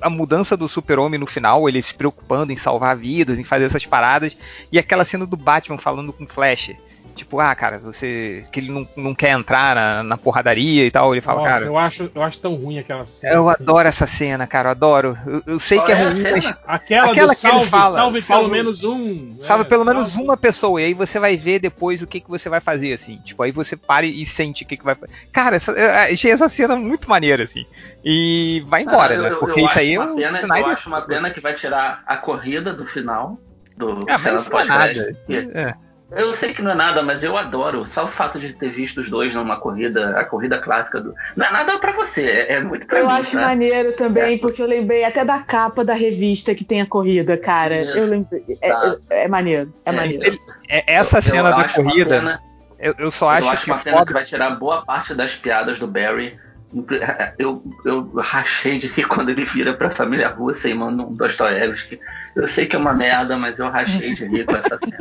a 0.00 0.08
mudança 0.08 0.56
do 0.56 0.68
super-homem 0.68 1.18
no 1.18 1.26
final, 1.26 1.68
ele 1.68 1.82
se 1.82 1.94
preocupando 1.94 2.52
em 2.52 2.56
salvar 2.56 2.96
vidas, 2.96 3.38
em 3.38 3.44
fazer 3.44 3.64
essas 3.64 3.84
paradas, 3.84 4.36
e 4.70 4.78
aquela 4.78 5.04
cena 5.04 5.26
do 5.26 5.36
Batman 5.36 5.78
falando 5.78 6.12
com 6.12 6.26
Flash. 6.26 6.72
Tipo, 7.14 7.38
ah, 7.38 7.54
cara, 7.54 7.78
você. 7.78 8.42
que 8.50 8.60
ele 8.60 8.72
não, 8.72 8.88
não 8.96 9.14
quer 9.14 9.30
entrar 9.30 9.74
na, 9.74 10.02
na 10.02 10.16
porradaria 10.16 10.84
e 10.84 10.90
tal. 10.90 11.14
Ele 11.14 11.20
fala, 11.20 11.40
Nossa, 11.40 11.52
cara. 11.52 11.64
Eu 11.64 11.78
acho, 11.78 12.10
eu 12.14 12.22
acho 12.22 12.38
tão 12.38 12.54
ruim 12.54 12.78
aquela 12.78 13.06
cena. 13.06 13.34
Eu 13.34 13.48
adoro 13.48 13.86
essa 13.86 14.06
cena, 14.06 14.46
cara, 14.46 14.68
eu 14.68 14.70
adoro. 14.72 15.18
Eu, 15.26 15.42
eu 15.46 15.58
sei 15.58 15.78
Qual 15.78 15.86
que 15.86 15.92
é, 15.92 15.94
é 15.94 16.08
ruim, 16.08 16.22
mas. 16.22 16.54
Aquela, 16.66 17.10
aquela 17.10 17.34
que 17.34 17.40
salve, 17.40 17.60
ele 17.60 17.70
fala, 17.70 17.90
salve, 17.90 18.22
salve 18.22 18.42
pelo 18.42 18.52
menos 18.52 18.84
um. 18.84 19.36
Salve 19.38 19.64
é, 19.64 19.68
pelo 19.68 19.84
salve. 19.84 19.98
menos 19.98 20.16
uma 20.16 20.36
pessoa. 20.36 20.80
E 20.80 20.86
aí 20.86 20.94
você 20.94 21.18
vai 21.18 21.36
ver 21.36 21.60
depois 21.60 22.02
o 22.02 22.06
que, 22.06 22.20
que 22.20 22.28
você 22.28 22.48
vai 22.48 22.60
fazer, 22.60 22.92
assim. 22.92 23.18
Tipo, 23.18 23.42
aí 23.42 23.52
você 23.52 23.76
para 23.76 24.04
e 24.04 24.26
sente 24.26 24.64
o 24.64 24.66
que, 24.66 24.76
que 24.76 24.84
vai 24.84 24.94
fazer. 24.94 25.12
Cara, 25.32 25.56
essa, 25.56 25.72
eu 25.72 26.12
achei 26.12 26.32
essa 26.32 26.48
cena 26.48 26.76
muito 26.76 27.08
maneira, 27.08 27.44
assim. 27.44 27.64
E 28.04 28.64
vai 28.66 28.82
embora, 28.82 29.14
ah, 29.14 29.30
né? 29.30 29.36
Porque 29.36 29.60
isso 29.60 29.78
aí 29.78 29.94
é 29.94 30.00
um 30.00 30.16
pena, 30.16 30.58
Eu 30.58 30.66
acho 30.66 30.88
uma 30.88 31.02
pena 31.02 31.30
que 31.30 31.40
vai 31.40 31.54
tirar 31.56 32.02
a 32.06 32.16
corrida 32.16 32.72
do 32.72 32.86
final. 32.86 33.38
Do 33.76 34.04
é, 34.08 34.18
mas 34.18 34.48
não 34.48 34.60
é 34.60 34.64
nada. 34.64 35.16
É. 35.28 35.74
Eu 36.10 36.34
sei 36.34 36.52
que 36.52 36.62
não 36.62 36.70
é 36.70 36.74
nada, 36.74 37.02
mas 37.02 37.22
eu 37.22 37.36
adoro. 37.36 37.86
Só 37.92 38.04
o 38.04 38.12
fato 38.12 38.38
de 38.38 38.52
ter 38.52 38.70
visto 38.70 39.00
os 39.00 39.10
dois 39.10 39.34
numa 39.34 39.58
corrida, 39.58 40.18
a 40.18 40.24
corrida 40.24 40.58
clássica 40.58 41.00
do. 41.00 41.14
Não 41.34 41.46
é 41.46 41.50
nada 41.50 41.78
para 41.78 41.92
você, 41.92 42.22
é, 42.22 42.52
é, 42.54 42.60
muito 42.60 42.86
pra 42.86 43.00
Eu 43.00 43.06
mim, 43.06 43.12
acho 43.12 43.36
né? 43.36 43.42
maneiro 43.42 43.92
também, 43.94 44.34
é. 44.34 44.38
porque 44.38 44.62
eu 44.62 44.66
lembrei 44.66 45.04
até 45.04 45.24
da 45.24 45.40
capa 45.40 45.84
da 45.84 45.94
revista 45.94 46.54
que 46.54 46.64
tem 46.64 46.80
a 46.80 46.86
corrida, 46.86 47.36
cara. 47.36 47.82
Isso. 47.82 47.98
Eu 47.98 48.06
lembrei. 48.06 48.44
É, 48.60 48.68
tá. 48.68 48.96
é, 49.10 49.24
é, 49.24 49.28
maneiro, 49.28 49.74
é, 49.84 49.92
maneiro. 49.92 50.38
essa 50.68 51.20
cena 51.20 51.48
eu, 51.48 51.52
eu 51.52 51.58
da 51.58 51.68
corrida. 51.68 52.10
Pena, 52.10 52.40
eu, 52.78 52.94
eu 52.98 53.10
só 53.10 53.30
acho, 53.30 53.46
eu 53.46 53.50
acho 53.50 53.64
que 53.64 53.70
uma 53.70 53.78
pena 53.78 53.96
foda... 53.96 54.06
que 54.06 54.12
vai 54.12 54.24
tirar 54.26 54.50
boa 54.50 54.84
parte 54.84 55.14
das 55.14 55.34
piadas 55.34 55.78
do 55.78 55.86
Barry 55.86 56.38
eu, 57.38 57.62
eu 57.84 58.12
rachei 58.16 58.78
de 58.78 58.88
rir 58.88 59.06
quando 59.06 59.30
ele 59.30 59.44
vira 59.46 59.74
pra 59.74 59.94
família 59.94 60.28
russa 60.28 60.68
e 60.68 60.74
manda 60.74 61.02
um 61.02 61.14
Dostoiévski. 61.14 62.00
Eu 62.34 62.48
sei 62.48 62.66
que 62.66 62.74
é 62.74 62.78
uma 62.78 62.92
merda, 62.92 63.36
mas 63.36 63.58
eu 63.58 63.70
rachei 63.70 64.14
de 64.14 64.24
rir 64.24 64.44
com 64.44 64.56
essa 64.56 64.78
cena. 64.78 64.98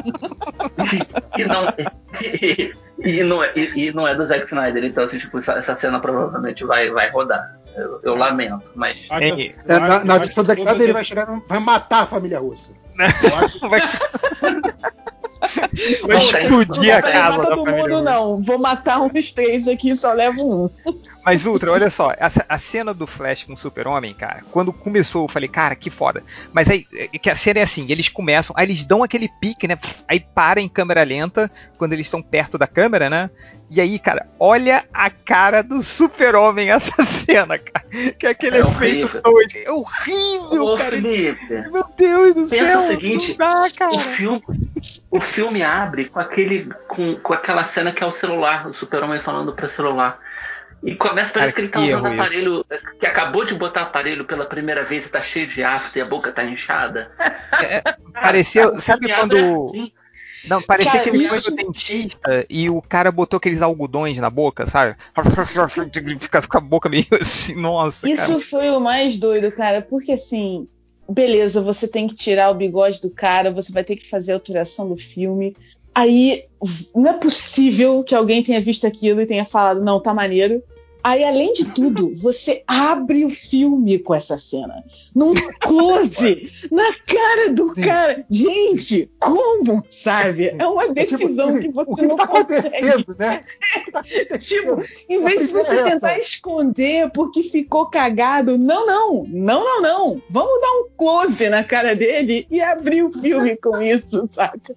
E, 1.35 1.41
e 1.41 1.45
não, 1.45 1.73
e, 2.21 2.73
e, 2.99 3.23
não, 3.23 3.43
é, 3.43 3.51
e, 3.55 3.87
e, 3.87 3.91
não 3.91 4.07
é 4.07 4.13
do 4.13 4.27
Zack 4.27 4.45
Snyder, 4.45 4.83
então 4.83 5.03
assim, 5.03 5.17
tipo, 5.17 5.39
essa, 5.39 5.77
cena 5.79 5.99
provavelmente 5.99 6.63
vai, 6.63 6.91
vai 6.91 7.09
rodar. 7.09 7.57
Eu, 7.75 7.99
eu 8.03 8.15
lamento, 8.15 8.69
mas. 8.75 8.95
É, 9.09 9.79
na, 9.79 10.03
na 10.03 10.17
edição 10.17 10.43
do 10.43 10.47
Zack 10.47 10.61
Snyder 10.61 10.81
ele 10.83 10.93
vai 10.93 11.05
chegar 11.05 11.25
vai 11.47 11.59
matar 11.59 12.03
a 12.03 12.05
família 12.05 12.39
russa. 12.39 12.71
Acho... 12.99 13.59
vai... 13.67 13.81
Vai 16.07 16.17
explodir 16.17 16.95
a 16.95 17.01
casa 17.01 17.37
da 17.37 17.43
todo 17.43 17.65
mundo, 17.65 18.01
não. 18.01 18.41
Vou 18.41 18.57
matar 18.57 19.01
uns 19.01 19.33
três 19.33 19.67
aqui, 19.67 19.95
só 19.95 20.13
levo 20.13 20.65
um. 20.65 20.69
Mas, 21.25 21.45
Ultra, 21.45 21.71
olha 21.71 21.89
só, 21.89 22.11
a, 22.11 22.31
a 22.49 22.57
cena 22.57 22.93
do 22.93 23.07
Flash 23.07 23.43
com 23.43 23.53
o 23.53 23.57
Super-Homem, 23.57 24.13
cara, 24.13 24.41
quando 24.51 24.73
começou, 24.73 25.23
eu 25.23 25.29
falei, 25.29 25.47
cara, 25.47 25.75
que 25.75 25.89
foda. 25.89 26.21
Mas 26.51 26.69
aí, 26.69 26.85
é, 26.93 27.07
que 27.07 27.29
a 27.29 27.35
cena 27.35 27.59
é 27.59 27.63
assim, 27.63 27.85
eles 27.89 28.09
começam, 28.09 28.53
aí 28.57 28.65
eles 28.65 28.83
dão 28.83 29.03
aquele 29.03 29.29
pique, 29.39 29.67
né? 29.67 29.77
Aí 30.07 30.19
para 30.19 30.59
em 30.59 30.67
câmera 30.67 31.03
lenta, 31.03 31.49
quando 31.77 31.93
eles 31.93 32.07
estão 32.07 32.21
perto 32.21 32.57
da 32.57 32.67
câmera, 32.67 33.09
né? 33.09 33.29
E 33.75 33.81
aí, 33.81 33.97
cara, 33.97 34.27
olha 34.39 34.85
a 34.93 35.09
cara 35.09 35.63
do 35.63 35.81
super-homem 35.81 36.69
essa 36.69 37.03
cena, 37.05 37.57
cara. 37.57 37.87
Que 38.19 38.27
é 38.27 38.29
aquele 38.29 38.57
é 38.57 38.59
efeito 38.59 39.21
todo. 39.21 39.39
É 39.55 39.71
horrível, 39.71 40.65
Ô, 40.65 40.77
cara. 40.77 40.95
Felipe, 40.95 41.71
Meu 41.71 41.85
Deus 41.97 42.35
do 42.35 42.47
pensa 42.47 42.65
céu. 42.65 42.81
o 42.81 42.87
seguinte, 42.87 43.33
dá, 43.35 43.65
o, 43.91 43.99
filme, 43.99 44.43
o 45.09 45.21
filme 45.21 45.63
abre 45.63 46.05
com, 46.05 46.19
aquele, 46.19 46.69
com, 46.87 47.15
com 47.15 47.33
aquela 47.33 47.63
cena 47.63 47.91
que 47.91 48.03
é 48.03 48.05
o 48.05 48.11
celular, 48.11 48.67
o 48.67 48.73
super-homem 48.73 49.21
falando 49.21 49.53
para 49.53 49.67
celular. 49.67 50.19
E 50.83 50.95
começa, 50.95 51.31
parece 51.31 51.53
Cara, 51.53 51.53
que 51.53 51.61
ele 51.61 51.69
tá 51.69 51.79
usando 51.79 52.07
aparelho, 52.07 52.65
isso. 52.69 52.99
que 52.99 53.05
acabou 53.05 53.45
de 53.45 53.53
botar 53.53 53.83
aparelho 53.83 54.25
pela 54.25 54.45
primeira 54.45 54.83
vez 54.83 55.05
e 55.05 55.09
tá 55.09 55.21
cheio 55.21 55.47
de 55.47 55.63
ácido 55.63 55.99
e 55.99 56.01
a 56.01 56.05
boca 56.05 56.31
tá 56.31 56.43
inchada. 56.43 57.09
É, 57.63 57.81
pareceu, 58.11 58.81
sabe 58.81 59.13
quando. 59.13 59.37
É 59.37 59.53
assim. 59.53 59.91
Não, 60.49 60.61
parecia 60.61 60.91
cara, 60.91 61.03
que 61.03 61.09
ele 61.09 61.23
isso... 61.23 61.41
foi 61.41 61.51
no 61.51 61.57
dentista 61.57 62.45
e 62.49 62.69
o 62.69 62.81
cara 62.81 63.11
botou 63.11 63.37
aqueles 63.37 63.61
algodões 63.61 64.17
na 64.17 64.29
boca, 64.29 64.67
sabe? 64.67 64.97
Fica 66.19 66.41
com 66.45 66.57
a 66.57 66.61
boca 66.61 66.89
meio 66.89 67.07
assim, 67.21 67.55
nossa. 67.55 68.09
Isso 68.09 68.27
cara. 68.27 68.41
foi 68.41 68.69
o 68.69 68.79
mais 68.79 69.17
doido, 69.17 69.49
cara, 69.53 69.81
porque 69.81 70.11
assim, 70.11 70.67
beleza, 71.09 71.61
você 71.61 71.87
tem 71.87 72.07
que 72.07 72.15
tirar 72.15 72.49
o 72.49 72.55
bigode 72.55 73.01
do 73.01 73.09
cara, 73.09 73.51
você 73.51 73.71
vai 73.71 73.85
ter 73.85 73.95
que 73.95 74.09
fazer 74.09 74.33
a 74.33 74.35
alteração 74.35 74.89
do 74.89 74.97
filme. 74.97 75.55
Aí, 75.95 76.45
não 76.95 77.11
é 77.11 77.13
possível 77.13 78.03
que 78.03 78.15
alguém 78.15 78.43
tenha 78.43 78.59
visto 78.59 78.87
aquilo 78.87 79.21
e 79.21 79.27
tenha 79.27 79.45
falado, 79.45 79.81
não, 79.81 80.01
tá 80.01 80.13
maneiro. 80.13 80.61
Aí, 81.03 81.23
além 81.23 81.51
de 81.51 81.65
tudo, 81.65 82.13
você 82.15 82.63
abre 82.65 83.25
o 83.25 83.29
filme 83.29 83.99
com 83.99 84.15
essa 84.15 84.37
cena. 84.37 84.83
Num 85.13 85.33
close 85.59 86.49
na 86.71 86.93
cara 87.05 87.51
do 87.51 87.73
cara. 87.73 88.25
Gente, 88.29 89.11
como? 89.19 89.83
Sabe? 89.89 90.55
É 90.57 90.65
uma 90.65 90.87
decisão 90.89 91.59
que 91.59 91.67
você 91.67 92.01
que 92.01 92.07
não 92.07 92.15
tá 92.15 92.27
consegue. 92.27 93.05
Né? 93.19 93.43
tipo, 94.39 94.81
em 95.09 95.21
vez 95.21 95.47
de 95.47 95.53
você 95.53 95.83
tentar 95.83 96.17
esconder 96.17 97.11
porque 97.11 97.43
ficou 97.43 97.87
cagado, 97.87 98.57
não, 98.57 98.85
não, 98.85 99.25
não, 99.27 99.63
não, 99.63 99.81
não. 99.81 100.21
Vamos 100.29 100.61
dar 100.61 100.71
um 100.71 100.87
close 100.95 101.49
na 101.49 101.65
cara 101.65 101.95
dele 101.95 102.47
e 102.49 102.61
abrir 102.61 103.03
o 103.03 103.11
filme 103.11 103.57
com 103.57 103.81
isso, 103.81 104.29
saca? 104.31 104.73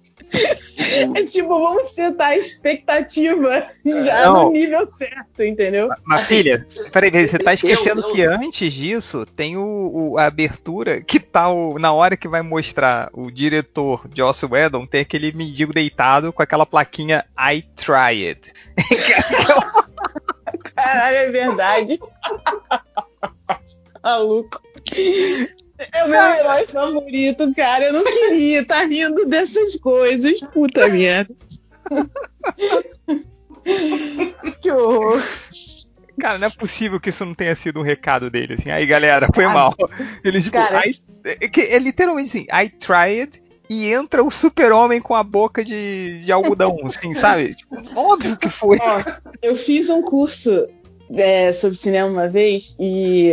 É 1.15 1.23
tipo, 1.23 1.49
vamos 1.49 1.87
setar 1.87 2.29
a 2.29 2.37
expectativa 2.37 3.67
já 3.85 4.25
não. 4.25 4.45
no 4.45 4.51
nível 4.51 4.89
certo, 4.91 5.43
entendeu? 5.43 5.89
Mas, 6.03 6.27
filha, 6.27 6.65
peraí, 6.91 7.27
você 7.27 7.37
tá 7.37 7.53
esquecendo 7.53 8.01
eu, 8.01 8.07
eu, 8.09 8.15
que 8.15 8.21
antes 8.23 8.73
disso 8.73 9.25
tem 9.25 9.57
o, 9.57 9.91
o, 9.93 10.17
a 10.17 10.25
abertura 10.25 11.01
que 11.01 11.19
tá 11.19 11.49
o, 11.49 11.77
na 11.79 11.91
hora 11.91 12.17
que 12.17 12.27
vai 12.27 12.41
mostrar 12.41 13.09
o 13.13 13.31
diretor 13.31 14.07
Joss 14.13 14.45
Whedon 14.45 14.85
tem 14.85 15.01
aquele 15.01 15.31
mendigo 15.31 15.73
deitado 15.73 16.31
com 16.31 16.41
aquela 16.41 16.65
plaquinha 16.65 17.25
I 17.37 17.63
tried. 17.75 18.53
Caralho, 20.75 21.17
é 21.17 21.29
verdade. 21.29 21.99
Maluco. 24.03 24.61
É 25.91 26.03
o 26.03 26.09
meu 26.09 26.19
herói 26.19 26.67
favorito, 26.67 27.53
cara. 27.55 27.85
Eu 27.85 27.93
não 27.93 28.03
queria 28.03 28.61
estar 28.61 28.81
tá 28.81 28.85
rindo 28.85 29.25
dessas 29.25 29.75
coisas. 29.75 30.39
Puta 30.39 30.87
merda. 30.89 31.33
que 34.61 34.71
horror. 34.71 35.21
Cara, 36.19 36.39
não 36.39 36.47
é 36.47 36.49
possível 36.49 36.99
que 36.99 37.09
isso 37.09 37.23
não 37.23 37.35
tenha 37.35 37.55
sido 37.55 37.79
um 37.79 37.83
recado 37.83 38.29
dele, 38.29 38.55
assim. 38.55 38.71
Aí, 38.71 38.85
galera, 38.85 39.27
foi 39.33 39.45
mal. 39.45 39.75
Ele, 40.23 40.41
tipo, 40.41 40.57
cara, 40.57 40.87
I, 40.87 40.99
é, 41.23 41.75
é 41.75 41.79
literalmente 41.79 42.29
assim, 42.29 42.47
I 42.51 42.69
tried 42.69 43.41
e 43.69 43.91
entra 43.91 44.23
o 44.23 44.31
super-homem 44.31 44.99
com 44.99 45.13
a 45.13 45.23
boca 45.23 45.63
de, 45.63 46.21
de 46.21 46.31
algodão, 46.31 46.79
assim, 46.85 47.13
sabe? 47.13 47.53
Tipo, 47.53 47.77
óbvio 47.95 48.35
que 48.35 48.49
foi. 48.49 48.79
Ó, 48.81 49.03
eu 49.43 49.55
fiz 49.55 49.89
um 49.89 50.01
curso 50.01 50.67
é, 51.13 51.51
sobre 51.51 51.77
cinema 51.77 52.09
uma 52.09 52.27
vez 52.27 52.75
e 52.79 53.31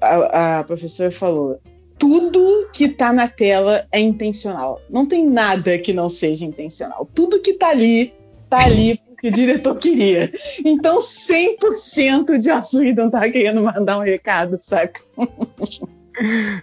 a, 0.00 0.58
a 0.58 0.64
professora 0.64 1.12
falou: 1.12 1.60
tudo 1.98 2.68
que 2.72 2.88
tá 2.88 3.12
na 3.12 3.28
tela 3.28 3.86
é 3.90 4.00
intencional. 4.00 4.80
Não 4.88 5.06
tem 5.06 5.28
nada 5.28 5.78
que 5.78 5.92
não 5.92 6.08
seja 6.08 6.44
intencional. 6.44 7.08
Tudo 7.14 7.40
que 7.40 7.54
tá 7.54 7.68
ali, 7.68 8.14
tá 8.48 8.60
ali 8.64 9.00
porque 9.08 9.28
o 9.28 9.32
diretor 9.32 9.76
queria. 9.76 10.32
Então 10.64 11.00
100% 11.00 12.38
de 12.38 12.50
Assuidon 12.50 13.10
tá 13.10 13.28
querendo 13.28 13.62
mandar 13.62 13.98
um 13.98 14.02
recado, 14.02 14.58
saca? 14.60 15.00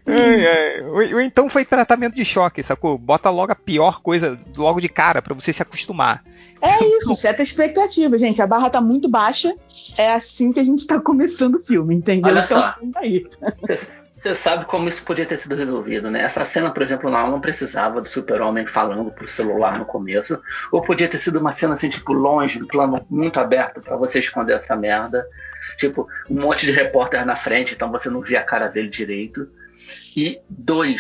É, 0.05 0.79
é. 0.79 0.83
Ou, 0.83 1.21
então 1.21 1.49
foi 1.49 1.65
tratamento 1.65 2.15
de 2.15 2.25
choque, 2.25 2.63
sacou? 2.63 2.97
Bota 2.97 3.29
logo 3.29 3.51
a 3.51 3.55
pior 3.55 4.01
coisa 4.01 4.37
logo 4.55 4.81
de 4.81 4.89
cara 4.89 5.21
para 5.21 5.33
você 5.33 5.51
se 5.53 5.61
acostumar. 5.61 6.23
É 6.61 6.83
isso, 6.97 7.13
seta 7.15 7.43
expectativa, 7.43 8.17
gente. 8.17 8.41
A 8.41 8.47
barra 8.47 8.69
tá 8.69 8.81
muito 8.81 9.09
baixa. 9.09 9.55
É 9.97 10.11
assim 10.11 10.51
que 10.51 10.59
a 10.59 10.63
gente 10.63 10.85
tá 10.85 10.99
começando 10.99 11.55
o 11.55 11.61
filme, 11.61 11.95
entendeu? 11.95 12.31
Olha 12.31 12.43
então, 12.43 12.59
só. 12.59 12.75
aí. 12.95 13.25
Você 14.25 14.33
sabe 14.33 14.65
como 14.65 14.89
isso 14.89 15.03
podia 15.03 15.23
ter 15.23 15.37
sido 15.37 15.55
resolvido, 15.55 16.09
né? 16.09 16.23
Essa 16.23 16.43
cena, 16.45 16.71
por 16.71 16.81
exemplo, 16.81 17.11
não, 17.11 17.29
não 17.29 17.39
precisava 17.39 18.01
do 18.01 18.09
super-homem 18.09 18.65
falando 18.65 19.11
pro 19.11 19.29
celular 19.29 19.77
no 19.77 19.85
começo. 19.85 20.41
Ou 20.71 20.81
podia 20.81 21.07
ter 21.07 21.19
sido 21.19 21.37
uma 21.37 21.53
cena 21.53 21.75
assim, 21.75 21.91
tipo, 21.91 22.11
longe, 22.11 22.59
um 22.59 22.65
plano 22.65 23.05
muito 23.07 23.39
aberto 23.39 23.81
para 23.81 23.95
você 23.95 24.17
esconder 24.17 24.53
essa 24.53 24.75
merda. 24.75 25.23
Tipo, 25.77 26.07
um 26.27 26.41
monte 26.41 26.65
de 26.65 26.71
repórter 26.71 27.23
na 27.23 27.35
frente, 27.35 27.75
então 27.75 27.91
você 27.91 28.09
não 28.09 28.21
via 28.21 28.39
a 28.39 28.43
cara 28.43 28.67
dele 28.67 28.89
direito. 28.89 29.47
E 30.17 30.39
dois, 30.49 30.99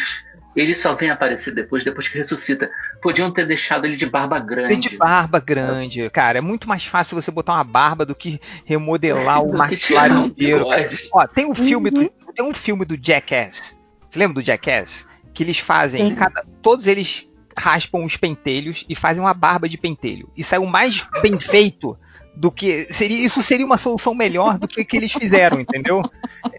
ele 0.55 0.75
só 0.75 0.93
vem 0.93 1.09
aparecer 1.09 1.51
depois, 1.51 1.83
depois 1.83 2.07
que 2.07 2.19
ressuscita. 2.19 2.69
Podiam 3.01 3.31
ter 3.31 3.47
deixado 3.47 3.85
ele 3.85 3.97
de 3.97 4.05
barba 4.05 4.37
grande. 4.37 4.87
De 4.87 4.97
barba 4.97 5.39
grande, 5.39 6.07
cara. 6.11 6.37
É 6.37 6.41
muito 6.41 6.69
mais 6.69 6.85
fácil 6.85 7.19
você 7.19 7.31
botar 7.31 7.55
uma 7.55 7.63
barba 7.63 8.05
do 8.05 8.13
que 8.13 8.39
remodelar 8.65 9.43
o 9.43 9.51
maxilar 9.51 10.11
inteiro. 10.11 10.67
Ó, 11.11 11.25
tem 11.25 11.49
um 11.49 11.55
filme 11.55 11.89
do, 11.89 12.01
uhum. 12.01 12.09
Tem 12.35 12.45
um 12.45 12.53
filme 12.53 12.85
do 12.85 12.97
Jackass. 13.01 13.77
Você 14.09 14.19
lembra 14.19 14.35
do 14.41 14.45
Jackass? 14.45 15.07
Que 15.33 15.43
eles 15.43 15.57
fazem, 15.57 16.13
cada, 16.15 16.45
todos 16.61 16.87
eles 16.87 17.27
raspam 17.57 18.03
os 18.03 18.17
pentelhos 18.17 18.85
e 18.87 18.95
fazem 18.95 19.21
uma 19.23 19.33
barba 19.33 19.67
de 19.67 19.77
pentelho. 19.77 20.29
E 20.35 20.43
saiu 20.43 20.65
mais 20.65 21.07
bem 21.21 21.39
feito 21.39 21.97
do 22.35 22.51
que. 22.51 22.87
Seria, 22.91 23.25
isso 23.25 23.41
seria 23.41 23.65
uma 23.65 23.77
solução 23.77 24.13
melhor 24.13 24.57
do 24.57 24.67
que 24.67 24.83
que 24.83 24.97
eles 24.97 25.11
fizeram, 25.11 25.59
entendeu? 25.59 26.01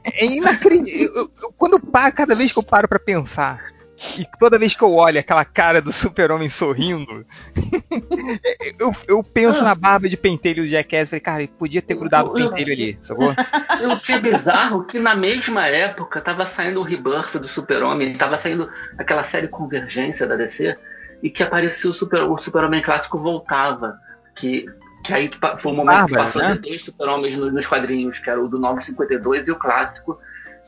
É 0.05 0.24
inacreditável. 0.24 1.31
Quando 1.57 1.74
eu 1.74 1.81
paro, 1.81 2.15
cada 2.15 2.35
vez 2.35 2.53
que 2.53 2.59
eu 2.59 2.62
paro 2.62 2.89
para 2.89 2.98
pensar 2.98 3.76
e 4.18 4.27
toda 4.39 4.59
vez 4.59 4.77
que 4.77 4.82
eu 4.82 4.93
olho 4.93 5.18
aquela 5.18 5.44
cara 5.44 5.81
do 5.81 5.90
super-homem 5.90 6.51
sorrindo, 6.51 7.24
eu, 8.78 8.94
eu, 9.09 9.23
penso 9.23 9.60
ah. 9.60 9.64
na 9.64 9.74
barba 9.74 10.06
de 10.06 10.18
pentelho 10.18 10.64
do 10.64 10.68
Jackass 10.68 11.09
e 11.09 11.10
falei, 11.10 11.20
cara, 11.20 11.43
ele 11.43 11.52
podia 11.59 11.81
ter 11.81 11.94
grudado 11.94 12.31
o 12.31 12.35
pentelho 12.35 12.73
ali, 12.73 12.98
sacou? 13.01 13.35
Eu 13.81 13.93
achei 13.93 14.18
bizarro 14.18 14.85
que 14.85 14.98
na 14.98 15.14
mesma 15.14 15.66
época 15.66 16.20
tava 16.20 16.44
saindo 16.44 16.81
o 16.81 16.82
Rebirth 16.82 17.39
do 17.39 17.48
super-homem, 17.48 18.18
tava 18.18 18.36
saindo 18.36 18.68
aquela 18.98 19.24
série 19.24 19.48
Convergência 19.48 20.27
da 20.27 20.36
DC, 20.36 20.77
e 21.23 21.31
que 21.31 21.43
apareceu 21.43 21.90
o 21.90 21.94
super-homem 21.94 22.43
super 22.43 22.85
clássico 22.85 23.18
voltava, 23.18 23.98
que, 24.36 24.66
que 25.02 25.14
aí 25.14 25.31
foi 25.62 25.73
o 25.73 25.74
momento 25.74 26.01
Bárbara, 26.01 26.27
que 26.27 26.32
passou 26.32 26.43
né? 26.43 26.55
dois 26.55 26.85
super-homens 26.85 27.36
nos 27.39 27.66
quadrinhos, 27.66 28.18
que 28.18 28.28
era 28.28 28.43
o 28.43 28.47
do 28.47 28.59
952 28.59 29.48
e 29.48 29.51
o 29.51 29.56
clássico, 29.56 30.18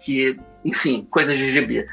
que, 0.02 0.40
enfim, 0.64 1.06
coisas 1.10 1.36
de 1.36 1.52
gibi. 1.52 1.86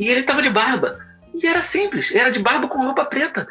E 0.00 0.08
ele 0.08 0.22
tava 0.22 0.40
de 0.40 0.48
barba. 0.48 0.98
E 1.34 1.46
era 1.46 1.62
simples, 1.62 2.10
era 2.12 2.32
de 2.32 2.40
barba 2.40 2.66
com 2.66 2.82
roupa 2.82 3.04
preta. 3.04 3.46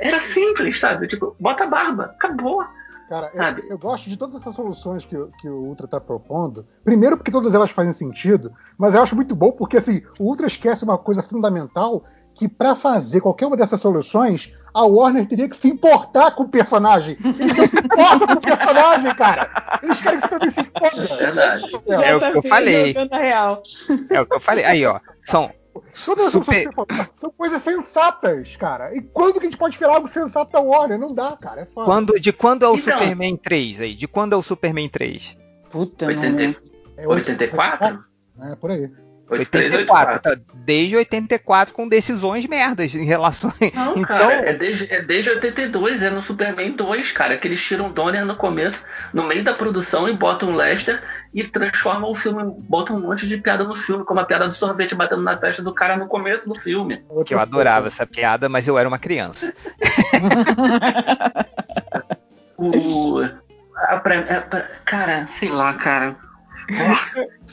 Era 0.00 0.20
simples, 0.20 0.80
sabe? 0.80 1.06
Tipo, 1.06 1.36
bota 1.38 1.64
a 1.64 1.66
barba, 1.66 2.04
acabou. 2.04 2.64
Cara, 3.08 3.30
eu, 3.34 3.68
eu, 3.68 3.78
gosto 3.78 4.08
de 4.08 4.16
todas 4.16 4.40
essas 4.40 4.54
soluções 4.54 5.04
que, 5.04 5.14
que 5.38 5.48
o 5.48 5.64
Ultra 5.64 5.84
está 5.84 6.00
propondo. 6.00 6.66
Primeiro, 6.82 7.18
porque 7.18 7.30
todas 7.30 7.52
elas 7.52 7.70
fazem 7.70 7.92
sentido, 7.92 8.54
mas 8.78 8.94
eu 8.94 9.02
acho 9.02 9.14
muito 9.14 9.36
bom 9.36 9.52
porque 9.52 9.76
assim, 9.76 10.02
o 10.18 10.24
Ultra 10.24 10.46
esquece 10.46 10.82
uma 10.82 10.96
coisa 10.96 11.22
fundamental 11.22 12.04
que 12.34 12.48
para 12.48 12.74
fazer 12.74 13.20
qualquer 13.20 13.46
uma 13.46 13.56
dessas 13.56 13.80
soluções, 13.80 14.50
a 14.72 14.86
Warner 14.86 15.28
teria 15.28 15.46
que 15.46 15.56
se 15.56 15.68
importar 15.68 16.30
com 16.30 16.44
o 16.44 16.48
personagem. 16.48 17.18
Eles 17.22 17.54
não 17.54 17.68
se 17.68 17.78
importam 17.78 18.26
com 18.26 18.32
o 18.32 18.40
personagem, 18.40 19.14
cara. 19.14 19.78
Eles 19.82 20.00
querem 20.00 20.20
que 20.20 20.28
você 20.28 20.50
se 20.50 20.60
importe. 20.60 21.00
É 21.00 21.16
verdade. 21.16 21.64
É, 21.86 22.08
é 22.08 22.16
o 22.16 22.20
que 22.20 22.38
eu 22.38 22.42
falei. 22.42 22.94
É 24.10 24.20
o 24.22 24.26
que 24.26 24.34
eu 24.34 24.40
falei. 24.40 24.64
Aí, 24.64 24.86
ó. 24.86 24.98
São 25.26 25.50
Todas 26.04 26.26
as 26.26 26.32
Super... 26.32 26.68
são 27.16 27.30
coisas 27.30 27.62
sensatas, 27.62 28.56
cara. 28.56 28.94
E 28.94 29.00
quando 29.00 29.34
que 29.34 29.46
a 29.46 29.50
gente 29.50 29.56
pode 29.56 29.74
esperar 29.74 29.94
algo 29.94 30.08
sensato 30.08 30.52
da 30.52 30.60
Warner? 30.60 30.98
Não 30.98 31.14
dá, 31.14 31.36
cara. 31.40 31.62
É 31.62 31.66
quando, 31.66 32.18
de 32.18 32.32
quando 32.32 32.64
é 32.64 32.68
o 32.68 32.76
então... 32.76 32.98
Superman 32.98 33.36
3 33.36 33.80
aí? 33.80 33.94
De 33.94 34.06
quando 34.06 34.34
é 34.34 34.36
o 34.36 34.42
Superman 34.42 34.88
3? 34.88 35.38
Puta, 35.70 36.06
80... 36.06 36.60
é 36.98 37.08
84? 37.08 38.04
É, 38.40 38.56
por 38.56 38.70
aí. 38.70 38.90
84, 39.30 40.20
tá, 40.20 40.36
desde 40.54 40.96
84 40.96 41.74
com 41.74 41.88
decisões 41.88 42.46
merdas 42.46 42.94
em 42.94 43.04
relação. 43.04 43.52
Não, 43.74 43.96
então... 43.96 44.04
cara, 44.04 44.34
é 44.34 44.52
desde, 44.52 44.92
é 44.92 45.02
desde 45.02 45.30
82, 45.30 46.02
é 46.02 46.10
no 46.10 46.22
Superman 46.22 46.72
2, 46.72 47.12
cara, 47.12 47.38
que 47.38 47.48
eles 47.48 47.62
tiram 47.62 47.86
o 47.86 47.92
Donner 47.92 48.26
no 48.26 48.36
começo, 48.36 48.84
no 49.12 49.24
meio 49.24 49.42
da 49.42 49.54
produção 49.54 50.08
e 50.08 50.12
botam 50.12 50.50
o 50.50 50.56
Lester 50.56 51.02
e 51.34 51.44
transformam 51.44 52.10
o 52.10 52.14
filme, 52.14 52.54
botam 52.68 52.96
um 52.96 53.00
monte 53.00 53.26
de 53.26 53.38
piada 53.38 53.64
no 53.64 53.76
filme, 53.76 54.04
como 54.04 54.20
a 54.20 54.24
piada 54.24 54.48
do 54.48 54.54
sorvete 54.54 54.94
batendo 54.94 55.22
na 55.22 55.36
testa 55.36 55.62
do 55.62 55.72
cara 55.72 55.96
no 55.96 56.06
começo 56.06 56.48
do 56.48 56.54
filme. 56.54 57.02
Que 57.24 57.34
eu 57.34 57.40
adorava 57.40 57.86
essa 57.86 58.06
piada, 58.06 58.48
mas 58.48 58.68
eu 58.68 58.78
era 58.78 58.88
uma 58.88 58.98
criança. 58.98 59.52
o, 62.58 63.20
a, 63.76 63.94
a, 63.94 64.00
cara, 64.84 65.28
sei 65.38 65.48
lá, 65.48 65.72
cara. 65.74 66.16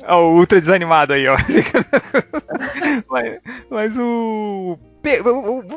Ó, 0.07 0.23
o 0.23 0.35
ultra 0.35 0.59
desanimado 0.59 1.13
aí, 1.13 1.27
ó. 1.27 1.35
mas, 3.09 3.39
mas 3.69 3.97
o. 3.97 4.77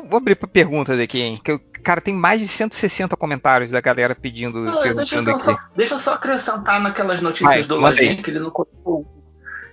Vou 0.09 0.17
abrir 0.17 0.35
para 0.35 0.47
perguntas 0.47 0.99
aqui, 0.99 1.21
hein? 1.21 1.41
Que, 1.43 1.59
cara, 1.83 2.01
tem 2.01 2.13
mais 2.13 2.39
de 2.39 2.47
160 2.47 3.15
comentários 3.15 3.71
da 3.71 3.81
galera 3.81 4.15
pedindo. 4.15 4.59
Não, 4.59 4.81
perguntando 4.81 5.25
deixa, 5.25 5.29
eu 5.29 5.35
aqui. 5.35 5.45
Só, 5.45 5.59
deixa 5.75 5.93
eu 5.95 5.99
só 5.99 6.13
acrescentar 6.13 6.81
naquelas 6.81 7.21
notícias 7.21 7.49
Vai, 7.49 7.63
do 7.63 7.75
Login 7.75 8.21
que 8.21 8.31
ele 8.31 8.39
não 8.39 8.49
colocou. 8.49 9.05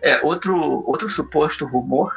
É, 0.02 0.20
outro, 0.22 0.56
outro 0.86 1.10
suposto 1.10 1.66
rumor 1.66 2.14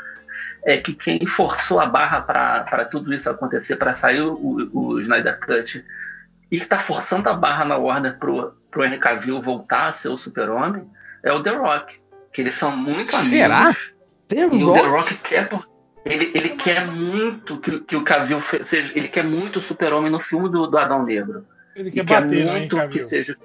é 0.66 0.78
que 0.78 0.94
quem 0.94 1.26
forçou 1.26 1.80
a 1.80 1.86
barra 1.86 2.22
para 2.22 2.86
tudo 2.86 3.14
isso 3.14 3.30
acontecer, 3.30 3.76
para 3.76 3.94
sair 3.94 4.22
o, 4.22 4.70
o 4.74 5.00
Snyder 5.02 5.40
Cut, 5.40 5.84
e 6.50 6.60
que 6.60 6.66
tá 6.66 6.80
forçando 6.80 7.28
a 7.30 7.34
barra 7.34 7.66
na 7.66 7.78
Warner 7.78 8.18
pro, 8.18 8.54
pro 8.72 8.86
Henry 8.86 9.00
Cavill 9.00 9.42
voltar 9.42 9.90
a 9.90 9.94
ser 9.94 10.10
o 10.10 10.18
super-homem, 10.18 10.88
é 11.22 11.32
o 11.32 11.44
The 11.44 11.52
Rock. 11.52 12.02
Que 12.34 12.42
eles 12.42 12.56
são 12.56 12.76
muito 12.76 13.16
amigos. 13.16 13.30
Será? 13.30 13.76
The 14.28 14.38
e 14.38 14.64
Rock? 14.64 14.64
o 14.64 14.74
The 14.74 14.88
Rock 14.88 15.18
quer. 15.18 15.50
Ele, 16.06 16.32
ele 16.34 16.50
quer 16.50 16.86
muito 16.86 17.58
que, 17.60 17.80
que 17.82 17.96
o 17.96 18.04
Cavill 18.04 18.42
seja. 18.66 18.92
Ele 18.96 19.08
quer 19.08 19.24
muito 19.24 19.60
o 19.60 19.62
super-homem 19.62 20.12
no 20.12 20.20
filme 20.20 20.50
do, 20.50 20.68
do 20.68 20.78
Adão 20.78 21.04
Negro. 21.04 21.46
Ele 21.76 21.92
quer, 21.92 22.04
bater, 22.04 22.46
né, 22.46 22.52
muito 22.60 22.90
que 22.90 23.08
seja. 23.08 23.38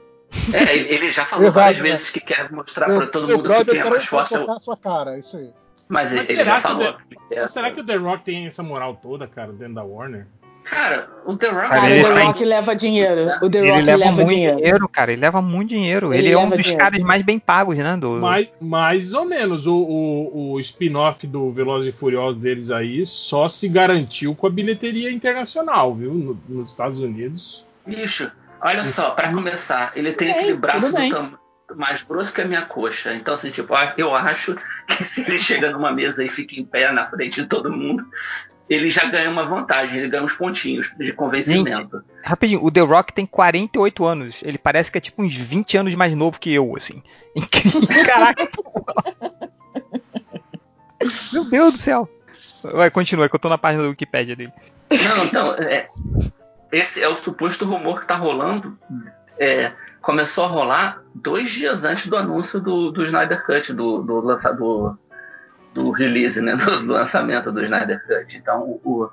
É, 0.53 0.77
ele 0.77 1.13
já 1.13 1.25
falou 1.25 1.47
Exato, 1.47 1.65
várias 1.65 1.83
vezes 1.83 2.11
que 2.11 2.21
quer 2.21 2.51
mostrar 2.53 2.87
para 2.87 3.07
todo 3.07 3.29
mundo 3.29 3.49
que 3.49 3.65
quem 3.65 3.81
é 3.81 3.89
mais 3.89 4.07
forte. 4.07 4.35
É 4.35 4.61
sua 4.61 4.77
cara, 4.77 5.19
isso 5.19 5.37
aí. 5.37 5.51
Mas, 5.89 6.13
Mas 6.13 6.29
ele, 6.29 6.39
será, 6.39 6.57
que 6.57 6.63
falou, 6.63 6.97
The, 7.31 7.49
será 7.49 7.71
que 7.71 7.81
o 7.81 7.85
The 7.85 7.97
Rock 7.97 8.25
tem 8.25 8.47
essa 8.47 8.63
moral 8.63 8.97
toda, 8.97 9.27
cara, 9.27 9.53
dentro 9.53 9.75
da 9.75 9.83
Warner? 9.83 10.27
Cara, 10.71 11.09
o 11.25 11.37
The 11.37 11.49
Rock, 11.49 11.69
cara, 11.69 11.87
o 11.87 12.03
The 12.03 12.25
Rock 12.25 12.45
leva 12.45 12.77
dinheiro. 12.77 13.31
O 13.43 13.51
The 13.51 13.59
Rock 13.59 13.71
ele 13.71 13.83
leva, 13.83 13.97
leva 13.99 14.13
muito 14.13 14.29
dinheiro. 14.29 14.57
dinheiro. 14.57 14.89
cara. 14.89 15.13
Ele 15.13 15.21
leva 15.21 15.43
muito 15.43 15.69
dinheiro. 15.69 16.13
Ele, 16.13 16.27
ele 16.27 16.35
é 16.35 16.39
um 16.39 16.49
dos 16.49 16.59
dinheiro. 16.59 16.79
caras 16.79 17.01
mais 17.01 17.23
bem 17.23 17.39
pagos, 17.39 17.79
né? 17.79 17.97
Do... 17.97 18.13
Mais, 18.13 18.51
mais 18.61 19.15
ou 19.15 19.25
menos. 19.25 19.67
O, 19.67 19.75
o, 19.75 20.53
o 20.53 20.61
spin-off 20.61 21.27
do 21.27 21.51
Velozes 21.51 21.95
e 21.95 21.97
Furiosos 21.97 22.41
deles 22.41 22.71
aí 22.71 23.05
só 23.07 23.49
se 23.49 23.69
garantiu 23.69 24.35
com 24.35 24.47
a 24.47 24.51
bilheteria 24.51 25.11
internacional, 25.11 25.95
viu? 25.95 26.13
No, 26.13 26.41
nos 26.49 26.71
Estados 26.71 27.01
Unidos. 27.01 27.65
Bicho, 27.87 28.31
olha 28.61 28.83
Isso. 28.83 28.93
só, 28.93 29.11
para 29.11 29.33
começar, 29.33 29.93
ele 29.97 30.13
tem 30.13 30.31
aquele 30.31 30.55
braço 30.55 30.81
do 30.81 30.93
tamanho 30.93 31.39
mais 31.77 32.03
grosso 32.03 32.33
que 32.33 32.41
a 32.41 32.47
minha 32.47 32.63
coxa. 32.63 33.15
Então, 33.15 33.35
assim, 33.35 33.51
tipo, 33.51 33.75
eu 33.97 34.15
acho 34.15 34.57
que 34.87 35.05
se 35.05 35.21
ele 35.21 35.39
chega 35.39 35.71
numa 35.71 35.93
mesa 35.93 36.23
e 36.25 36.31
fica 36.31 36.59
em 36.59 36.65
pé 36.65 36.91
na 36.93 37.07
frente 37.09 37.43
de 37.43 37.49
todo 37.49 37.71
mundo, 37.71 38.07
ele 38.69 38.91
já 38.91 39.05
ganha 39.07 39.31
uma 39.31 39.45
vantagem, 39.45 39.99
ele 39.99 40.09
ganha 40.09 40.25
uns 40.25 40.35
pontinhos 40.35 40.91
de 40.99 41.13
convencimento. 41.13 41.99
Gente, 41.99 42.07
rapidinho, 42.23 42.63
o 42.63 42.71
The 42.71 42.81
Rock 42.81 43.13
tem 43.13 43.25
48 43.25 44.05
anos. 44.05 44.43
Ele 44.43 44.59
parece 44.59 44.91
que 44.91 44.99
é 44.99 45.01
tipo 45.01 45.23
uns 45.23 45.35
20 45.35 45.79
anos 45.79 45.95
mais 45.95 46.15
novo 46.15 46.39
que 46.39 46.53
eu, 46.53 46.77
assim. 46.77 47.03
Incrível. 47.35 48.05
Caraca. 48.05 48.49
Meu 51.33 51.45
Deus 51.45 51.73
do 51.73 51.79
céu. 51.79 52.09
Vai, 52.63 52.91
continua, 52.91 53.29
que 53.29 53.35
eu 53.35 53.41
tô 53.41 53.49
na 53.49 53.57
página 53.57 53.85
do 53.85 53.91
Wikipedia 53.91 54.37
dele. 54.37 54.53
Não, 54.91 55.25
então, 55.25 55.55
é, 55.55 55.89
esse 56.73 57.01
é 57.01 57.09
o 57.09 57.17
suposto 57.17 57.65
rumor 57.65 58.01
que 58.01 58.07
tá 58.07 58.17
rolando. 58.17 58.77
É, 59.39 59.73
começou 60.03 60.45
a 60.45 60.49
rolar 60.49 61.03
dois 61.15 61.51
dias 61.51 61.83
antes 61.85 62.07
do 62.07 62.17
anúncio 62.17 62.61
do, 62.61 62.91
do 62.91 63.05
Snyder 63.05 63.45
Cut, 63.47 63.73
do, 63.73 64.03
do 64.03 64.21
lançador 64.21 64.99
do 65.75 65.91
release, 65.91 66.41
né, 66.41 66.57
do 66.57 66.93
lançamento 66.93 67.53
do 67.53 67.63
Snyder 67.63 68.03
Cut. 68.07 68.37
Então, 68.37 68.63
o, 68.63 68.81
o, 68.85 69.11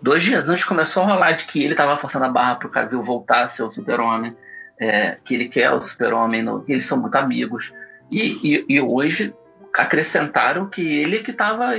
dois 0.00 0.22
dias 0.22 0.48
antes 0.48 0.64
começou 0.64 1.02
a 1.02 1.06
rolar 1.06 1.32
de 1.32 1.46
que 1.46 1.62
ele 1.62 1.72
estava 1.72 1.96
forçando 1.98 2.24
a 2.24 2.30
barra 2.30 2.56
para 2.56 2.68
o 2.68 2.70
Cavill 2.70 3.02
voltar 3.02 3.44
a 3.44 3.48
ser 3.48 3.62
o 3.62 3.70
super-homem, 3.70 4.36
é, 4.78 5.16
que 5.24 5.34
ele 5.34 5.48
quer 5.48 5.72
o 5.72 5.86
super-homem, 5.86 6.44
eles 6.68 6.86
são 6.86 6.98
muito 6.98 7.16
amigos. 7.16 7.72
E, 8.10 8.38
e, 8.42 8.64
e, 8.68 8.80
hoje 8.80 9.34
acrescentaram 9.74 10.66
que 10.66 10.80
ele 10.80 11.20
que 11.20 11.32
estava 11.32 11.72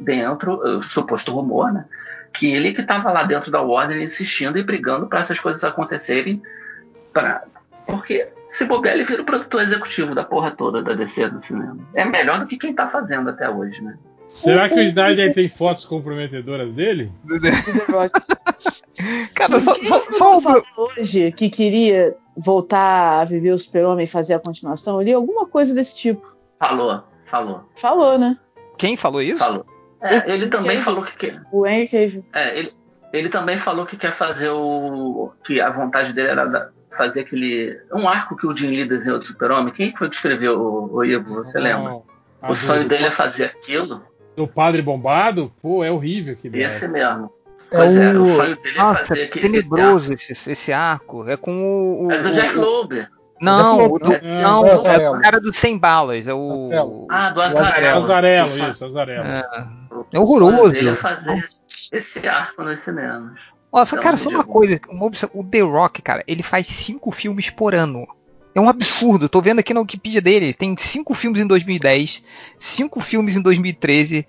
dentro, 0.00 0.82
suposto 0.84 1.32
rumor, 1.32 1.72
né, 1.72 1.86
que 2.32 2.52
ele 2.52 2.72
que 2.72 2.82
estava 2.82 3.10
lá 3.10 3.24
dentro 3.24 3.50
da 3.50 3.60
Warner 3.60 4.00
insistindo 4.00 4.58
e 4.58 4.62
brigando 4.62 5.06
para 5.06 5.20
essas 5.20 5.40
coisas 5.40 5.64
acontecerem, 5.64 6.42
pra, 7.12 7.42
porque 7.86 8.28
se 8.52 8.64
bobear, 8.66 8.94
ele 8.94 9.04
vira 9.04 9.22
o 9.22 9.24
produtor 9.24 9.62
executivo 9.62 10.14
da 10.14 10.24
porra 10.24 10.50
toda 10.50 10.82
da 10.82 10.92
DC 10.92 11.26
no 11.28 11.42
cinema. 11.44 11.78
É 11.94 12.04
melhor 12.04 12.38
do 12.38 12.46
que 12.46 12.58
quem 12.58 12.74
tá 12.74 12.88
fazendo 12.88 13.30
até 13.30 13.48
hoje, 13.48 13.80
né? 13.82 13.96
Será 14.28 14.68
que 14.68 14.74
o 14.74 14.82
Snyder 14.82 15.34
tem 15.34 15.48
fotos 15.48 15.84
comprometedoras 15.84 16.72
dele? 16.72 17.10
Cara, 19.34 19.58
só, 19.58 19.74
só, 19.74 20.04
só 20.10 20.40
falou 20.40 20.62
hoje 20.76 21.32
que 21.32 21.50
queria 21.50 22.14
voltar 22.36 23.20
a 23.20 23.24
viver 23.24 23.52
o 23.52 23.58
Super-Homem 23.58 24.04
e 24.04 24.08
fazer 24.08 24.34
a 24.34 24.38
continuação. 24.38 25.00
Eu 25.00 25.02
li 25.02 25.12
alguma 25.12 25.46
coisa 25.46 25.74
desse 25.74 25.96
tipo. 25.96 26.36
Falou, 26.58 27.02
falou. 27.30 27.64
Falou, 27.76 28.18
né? 28.18 28.38
Quem 28.78 28.96
falou 28.96 29.22
isso? 29.22 29.38
Falou. 29.38 29.66
É, 30.00 30.32
ele 30.32 30.48
também 30.48 30.82
falou 30.82 31.04
que 31.04 31.16
quer. 31.16 31.40
O 31.52 31.66
Henry 31.66 31.88
Cavill. 31.88 32.24
É, 32.32 32.58
ele, 32.58 32.72
ele 33.12 33.28
também 33.28 33.58
falou 33.60 33.86
que 33.86 33.96
quer 33.96 34.16
fazer 34.16 34.50
o. 34.50 35.32
que 35.44 35.60
a 35.60 35.70
vontade 35.70 36.12
dele 36.12 36.28
era 36.28 36.72
fazer 36.96 37.20
aquele. 37.20 37.80
Um 37.92 38.08
arco 38.08 38.36
que 38.36 38.46
o 38.46 38.56
Jim 38.56 38.68
Lee 38.68 38.88
desenhou 38.88 39.18
do 39.18 39.24
Super-Homem. 39.24 39.72
Quem 39.72 39.94
foi 39.96 40.08
que 40.08 40.16
escreveu 40.16 40.58
o, 40.60 40.96
o 40.96 41.04
Ivo? 41.04 41.44
Você 41.44 41.58
lembra? 41.58 42.00
o 42.42 42.56
sonho 42.56 42.88
dele 42.88 43.06
é 43.06 43.10
fazer 43.10 43.44
aquilo. 43.44 44.02
Do 44.36 44.48
padre 44.48 44.82
bombado? 44.82 45.52
Pô, 45.60 45.84
é 45.84 45.90
horrível 45.90 46.34
que 46.36 46.48
Esse 46.48 46.88
mesmo. 46.88 47.32
É 47.70 47.76
pois 47.76 47.96
é, 47.96 48.12
o... 48.12 48.22
o 48.22 48.36
sonho 48.36 48.56
dele 48.56 48.78
é 48.78 48.82
Nossa, 48.82 49.02
é 49.02 49.06
fazer 49.06 49.22
aquele. 49.24 49.48
tenebroso 49.48 50.12
esse, 50.14 50.50
esse 50.50 50.72
arco. 50.72 51.28
É 51.28 51.36
com 51.36 52.06
o. 52.06 52.10
é 52.10 52.22
do 52.22 52.32
Jack 52.32 52.54
Loeb. 52.54 53.08
Não, 53.40 53.90
o 53.90 53.98
do, 53.98 54.12
é, 54.12 54.20
não, 54.40 54.64
é, 54.64 55.02
é 55.02 55.10
o 55.10 55.20
cara 55.20 55.40
do 55.40 55.52
100 55.52 55.76
balas, 55.76 56.28
é 56.28 56.34
o. 56.34 57.08
Ah, 57.10 57.30
do 57.30 57.42
Azarelo. 57.42 57.98
Azarelo, 57.98 58.70
isso, 58.70 58.84
Azarelo. 58.84 59.24
É, 59.24 59.44
é 60.12 60.18
horroroso. 60.20 60.96
Fazer, 60.96 61.48
esse 61.92 62.28
arco 62.28 62.62
nos 62.62 62.82
cinemas. 62.84 63.51
Nossa, 63.72 63.94
então, 63.94 64.02
cara, 64.02 64.16
só 64.18 64.28
uma 64.28 64.44
coisa, 64.44 64.78
uma 64.88 65.10
o 65.32 65.44
The 65.44 65.60
Rock, 65.60 66.02
cara, 66.02 66.22
ele 66.26 66.42
faz 66.42 66.66
cinco 66.66 67.10
filmes 67.10 67.48
por 67.48 67.74
ano. 67.74 68.06
É 68.54 68.60
um 68.60 68.68
absurdo. 68.68 69.30
Tô 69.30 69.40
vendo 69.40 69.60
aqui 69.60 69.72
na 69.72 69.80
Wikipedia 69.80 70.20
dele. 70.20 70.52
Tem 70.52 70.76
cinco 70.78 71.14
filmes 71.14 71.40
em 71.40 71.46
2010, 71.46 72.22
cinco 72.58 73.00
filmes 73.00 73.34
em 73.34 73.40
2013, 73.40 74.26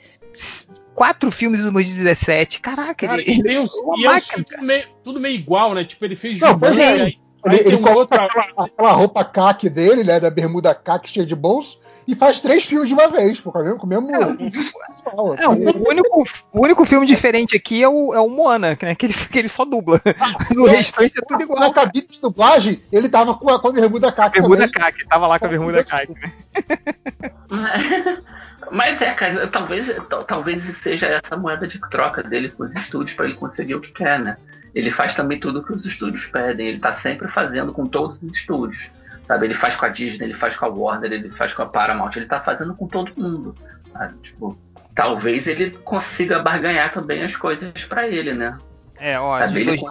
quatro 0.95 1.30
filmes 1.30 1.60
em 1.60 1.70
2017. 1.70 2.61
Caraca, 2.61 3.07
cara, 3.07 3.22
ele, 3.22 3.44
tem 3.44 3.60
os, 3.60 3.74
é 3.76 3.82
e 3.98 4.07
é 4.07 4.20
tudo, 4.22 4.64
meio, 4.64 4.84
tudo 5.03 5.20
meio 5.20 5.36
igual, 5.36 5.74
né? 5.74 5.84
Tipo, 5.84 6.06
ele 6.06 6.15
fez 6.15 6.40
Não, 6.40 6.57
é. 6.57 6.94
aí, 6.94 7.18
ele, 7.45 7.60
ele 7.68 7.76
um 7.76 7.94
outra... 7.94 8.24
aquela, 8.24 8.65
aquela 8.65 8.91
roupa 8.94 9.26
caque 9.26 9.70
dele, 9.70 10.06
né? 10.06 10.22
Da 10.22 10.30
bermuda 10.30 10.74
caque 10.74 11.10
cheia 11.10 11.26
de 11.26 11.36
bolso 11.36 11.82
e 12.07 12.15
faz 12.15 12.39
três 12.39 12.65
filmes 12.65 12.88
de 12.88 12.93
uma 12.93 13.07
vez, 13.07 13.39
pô, 13.39 13.51
com 13.51 13.59
o 13.59 13.88
mesmo. 13.88 14.11
É, 14.11 15.43
é, 15.43 15.47
o, 15.47 15.89
único, 15.89 16.23
o 16.51 16.61
único 16.61 16.85
filme 16.85 17.05
diferente 17.05 17.55
aqui 17.55 17.81
é 17.81 17.88
o, 17.88 18.13
é 18.13 18.19
o 18.19 18.30
Moana, 18.30 18.77
né, 18.81 18.95
que, 18.95 19.05
ele, 19.05 19.13
que 19.13 19.39
ele 19.39 19.49
só 19.49 19.65
dubla. 19.65 20.01
Ah, 20.19 20.35
o 20.55 20.65
restante 20.65 21.13
é 21.17 21.21
tudo 21.21 21.43
igual. 21.43 21.59
Na 21.59 21.73
cabine 21.73 22.07
de 22.07 22.19
dublagem, 22.19 22.81
ele 22.91 23.09
tava 23.09 23.34
com 23.35 23.49
a, 23.49 23.59
com 23.59 23.69
a 23.69 23.71
bermuda 23.71 24.11
caque. 24.11 24.39
Bermuda 24.39 24.69
caque, 24.69 25.07
tava 25.07 25.27
lá 25.27 25.39
com 25.39 25.45
a 25.45 25.49
bermuda 25.49 25.84
caque. 25.84 26.13
Mas 28.71 29.01
é, 29.01 29.13
cara, 29.13 29.47
talvez, 29.47 29.88
talvez 30.27 30.63
seja 30.77 31.05
essa 31.05 31.35
moeda 31.35 31.67
de 31.67 31.80
troca 31.89 32.23
dele 32.23 32.49
com 32.49 32.63
os 32.63 32.75
estúdios 32.75 33.15
para 33.15 33.25
ele 33.25 33.35
conseguir 33.35 33.75
o 33.75 33.81
que 33.81 33.91
quer, 33.91 34.19
né? 34.19 34.38
Ele 34.73 34.91
faz 34.91 35.15
também 35.15 35.39
tudo 35.39 35.59
o 35.59 35.63
que 35.63 35.73
os 35.73 35.85
estúdios 35.85 36.25
pedem, 36.25 36.69
ele 36.69 36.80
tá 36.80 36.97
sempre 36.97 37.27
fazendo 37.27 37.71
com 37.71 37.85
todos 37.85 38.17
os 38.21 38.35
estúdios. 38.35 38.89
Sabe? 39.27 39.47
Ele 39.47 39.55
faz 39.55 39.75
com 39.75 39.85
a 39.85 39.89
Disney, 39.89 40.25
ele 40.25 40.33
faz 40.33 40.55
com 40.55 40.65
a 40.65 40.69
Warner, 40.69 41.11
ele 41.11 41.29
faz 41.31 41.53
com 41.53 41.61
a 41.61 41.65
Paramount, 41.65 42.11
ele 42.15 42.25
tá 42.25 42.41
fazendo 42.41 42.75
com 42.75 42.87
todo 42.87 43.11
mundo. 43.15 43.55
Sabe? 43.91 44.13
Tipo, 44.21 44.57
talvez 44.95 45.47
ele 45.47 45.71
consiga 45.71 46.39
barganhar 46.39 46.93
também 46.93 47.23
as 47.23 47.35
coisas 47.35 47.71
para 47.85 48.07
ele, 48.07 48.33
né? 48.33 48.57
É, 48.99 49.19
ó, 49.19 49.45
de 49.45 49.65
dois, 49.65 49.81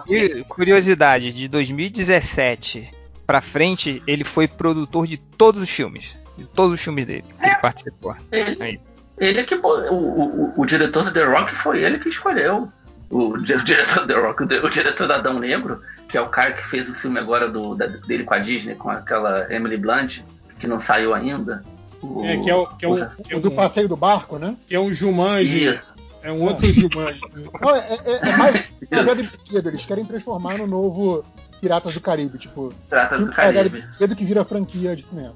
curiosidade, 0.47 1.31
de 1.31 1.47
2017 1.47 2.89
para 3.25 3.41
frente, 3.41 4.01
ele 4.07 4.23
foi 4.23 4.47
produtor 4.47 5.07
de 5.07 5.17
todos 5.17 5.61
os 5.61 5.69
filmes. 5.69 6.17
De 6.37 6.45
todos 6.45 6.73
os 6.73 6.81
filmes 6.81 7.05
dele 7.05 7.25
que 7.39 7.45
é, 7.45 7.51
ele 7.51 7.55
participou. 7.57 8.15
Ele, 8.31 8.79
ele 9.19 9.39
é 9.39 9.43
que. 9.43 9.53
O, 9.53 9.93
o, 9.93 10.53
o, 10.57 10.65
diretor 10.65 11.05
do 11.05 11.13
The 11.13 11.23
Rock 11.23 11.55
foi 11.61 11.83
ele 11.83 11.99
que 11.99 12.09
escolheu. 12.09 12.67
O, 13.13 13.37
diretor 13.37 14.01
do 14.01 14.07
The 14.07 14.19
Rock, 14.19 14.43
o, 14.43 14.69
diretor 14.69 15.07
da 15.07 15.15
Adão 15.17 15.37
Negro, 15.37 15.79
que 16.09 16.17
é 16.17 16.21
o 16.21 16.29
cara 16.29 16.53
que 16.53 16.67
fez 16.69 16.89
o 16.89 16.95
filme 16.95 17.19
agora 17.19 17.47
do, 17.47 17.75
da, 17.75 17.85
dele 17.85 18.23
com 18.23 18.33
a 18.33 18.39
Disney, 18.39 18.73
com 18.73 18.89
aquela 18.89 19.53
Emily 19.53 19.77
Blunt, 19.77 20.21
que 20.59 20.65
não 20.65 20.79
saiu 20.79 21.13
ainda. 21.13 21.61
O, 22.01 22.25
é, 22.25 22.37
que 22.37 22.49
é 22.49 22.55
o, 22.55 22.65
que 22.67 22.85
é 22.85 22.87
o, 22.87 23.09
que 23.09 23.33
é 23.33 23.37
o 23.37 23.39
do 23.39 23.51
passeio 23.51 23.87
do 23.87 23.95
barco, 23.95 24.37
né? 24.37 24.55
Que 24.67 24.75
é 24.75 24.79
um 24.79 24.93
Jumanji. 24.93 25.65
Isso. 25.65 25.93
É 26.23 26.31
um 26.31 26.41
outro 26.43 26.65
Jumanji. 26.65 27.19
Não, 27.61 27.75
é, 27.75 27.99
é, 28.05 28.29
é 28.29 28.37
mais 28.37 28.65
baseado 28.89 29.19
em 29.21 29.25
brinquedo. 29.25 29.67
Eles 29.67 29.85
querem 29.85 30.05
transformar 30.05 30.57
no 30.57 30.65
novo 30.65 31.23
Piratas 31.61 31.93
do 31.93 32.01
Caribe. 32.01 32.37
Tipo, 32.37 32.73
Piratas 32.89 33.19
do 33.19 33.31
Caribe. 33.31 33.81
brinquedo 33.81 34.15
que 34.15 34.25
vira 34.25 34.43
franquia 34.43 34.95
de 34.95 35.03
cinema. 35.03 35.35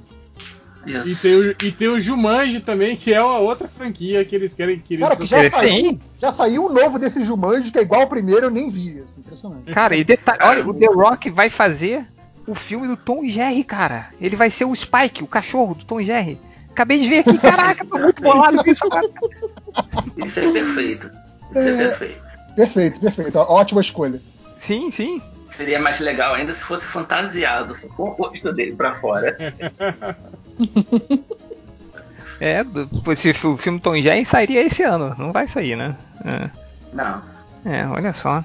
E 0.85 1.15
tem, 1.15 1.35
o, 1.35 1.51
e 1.51 1.71
tem 1.71 1.87
o 1.87 1.99
Jumanji 1.99 2.59
também, 2.61 2.95
que 2.95 3.13
é 3.13 3.21
uma 3.21 3.39
outra 3.39 3.67
franquia 3.67 4.23
que 4.23 4.35
eles 4.35 4.53
querem 4.53 4.79
que 4.79 4.97
Cara, 4.97 5.15
que 5.15 5.25
já 5.25 5.49
saiu, 5.49 5.99
já 6.19 6.31
saiu 6.31 6.65
o 6.65 6.69
novo 6.69 6.97
desse 6.97 7.21
Jumanji, 7.23 7.71
que 7.71 7.79
é 7.79 7.81
igual 7.81 8.01
ao 8.01 8.07
primeiro, 8.07 8.45
eu 8.45 8.49
nem 8.49 8.69
vi. 8.69 9.01
Assim, 9.01 9.19
impressionante. 9.19 9.71
Cara, 9.71 9.95
e 9.95 10.03
detalhe, 10.03 10.39
olha, 10.41 10.67
o 10.67 10.73
The 10.73 10.87
Rock 10.87 11.29
vai 11.29 11.49
fazer 11.49 12.05
o 12.47 12.55
filme 12.55 12.87
do 12.87 12.95
Tom 12.95 13.23
e 13.23 13.29
Jerry, 13.29 13.63
cara. 13.63 14.09
Ele 14.21 14.35
vai 14.35 14.49
ser 14.49 14.65
o 14.65 14.73
Spike, 14.73 15.23
o 15.23 15.27
cachorro 15.27 15.75
do 15.75 15.83
Tom 15.83 15.99
e 15.99 16.05
Jerry. 16.05 16.39
Acabei 16.69 16.99
de 16.99 17.09
ver 17.09 17.19
aqui, 17.19 17.37
caraca, 17.37 17.85
tô 17.85 17.97
muito 17.97 18.21
bolado 18.21 18.63
com 18.63 18.69
isso, 18.69 18.87
cara. 18.87 19.09
Isso 20.25 20.39
é 20.39 20.51
perfeito. 20.51 21.07
Isso 21.07 21.57
é, 21.57 21.69
é 21.69 21.87
perfeito. 21.89 22.27
Perfeito, 22.55 22.99
perfeito. 22.99 23.37
Ótima 23.37 23.81
escolha. 23.81 24.21
Sim, 24.57 24.89
sim. 24.89 25.21
Seria 25.57 25.79
mais 25.79 25.99
legal 25.99 26.35
ainda 26.35 26.53
se 26.53 26.61
fosse 26.61 26.85
fantasiado, 26.85 27.75
com 27.95 28.03
o 28.03 28.11
rosto 28.11 28.53
dele 28.53 28.75
pra 28.75 28.95
fora. 28.95 29.35
é, 32.39 32.63
se 33.15 33.31
o 33.45 33.57
filme 33.57 33.79
Tom 33.79 33.95
Jerry 33.97 34.23
sairia 34.23 34.61
esse 34.61 34.84
ano, 34.84 35.15
não 35.17 35.34
vai 35.34 35.47
sair, 35.47 35.75
né? 35.75 35.95
É. 36.23 36.49
Não. 36.93 37.21
É, 37.65 37.88
olha 37.88 38.13
só. 38.13 38.43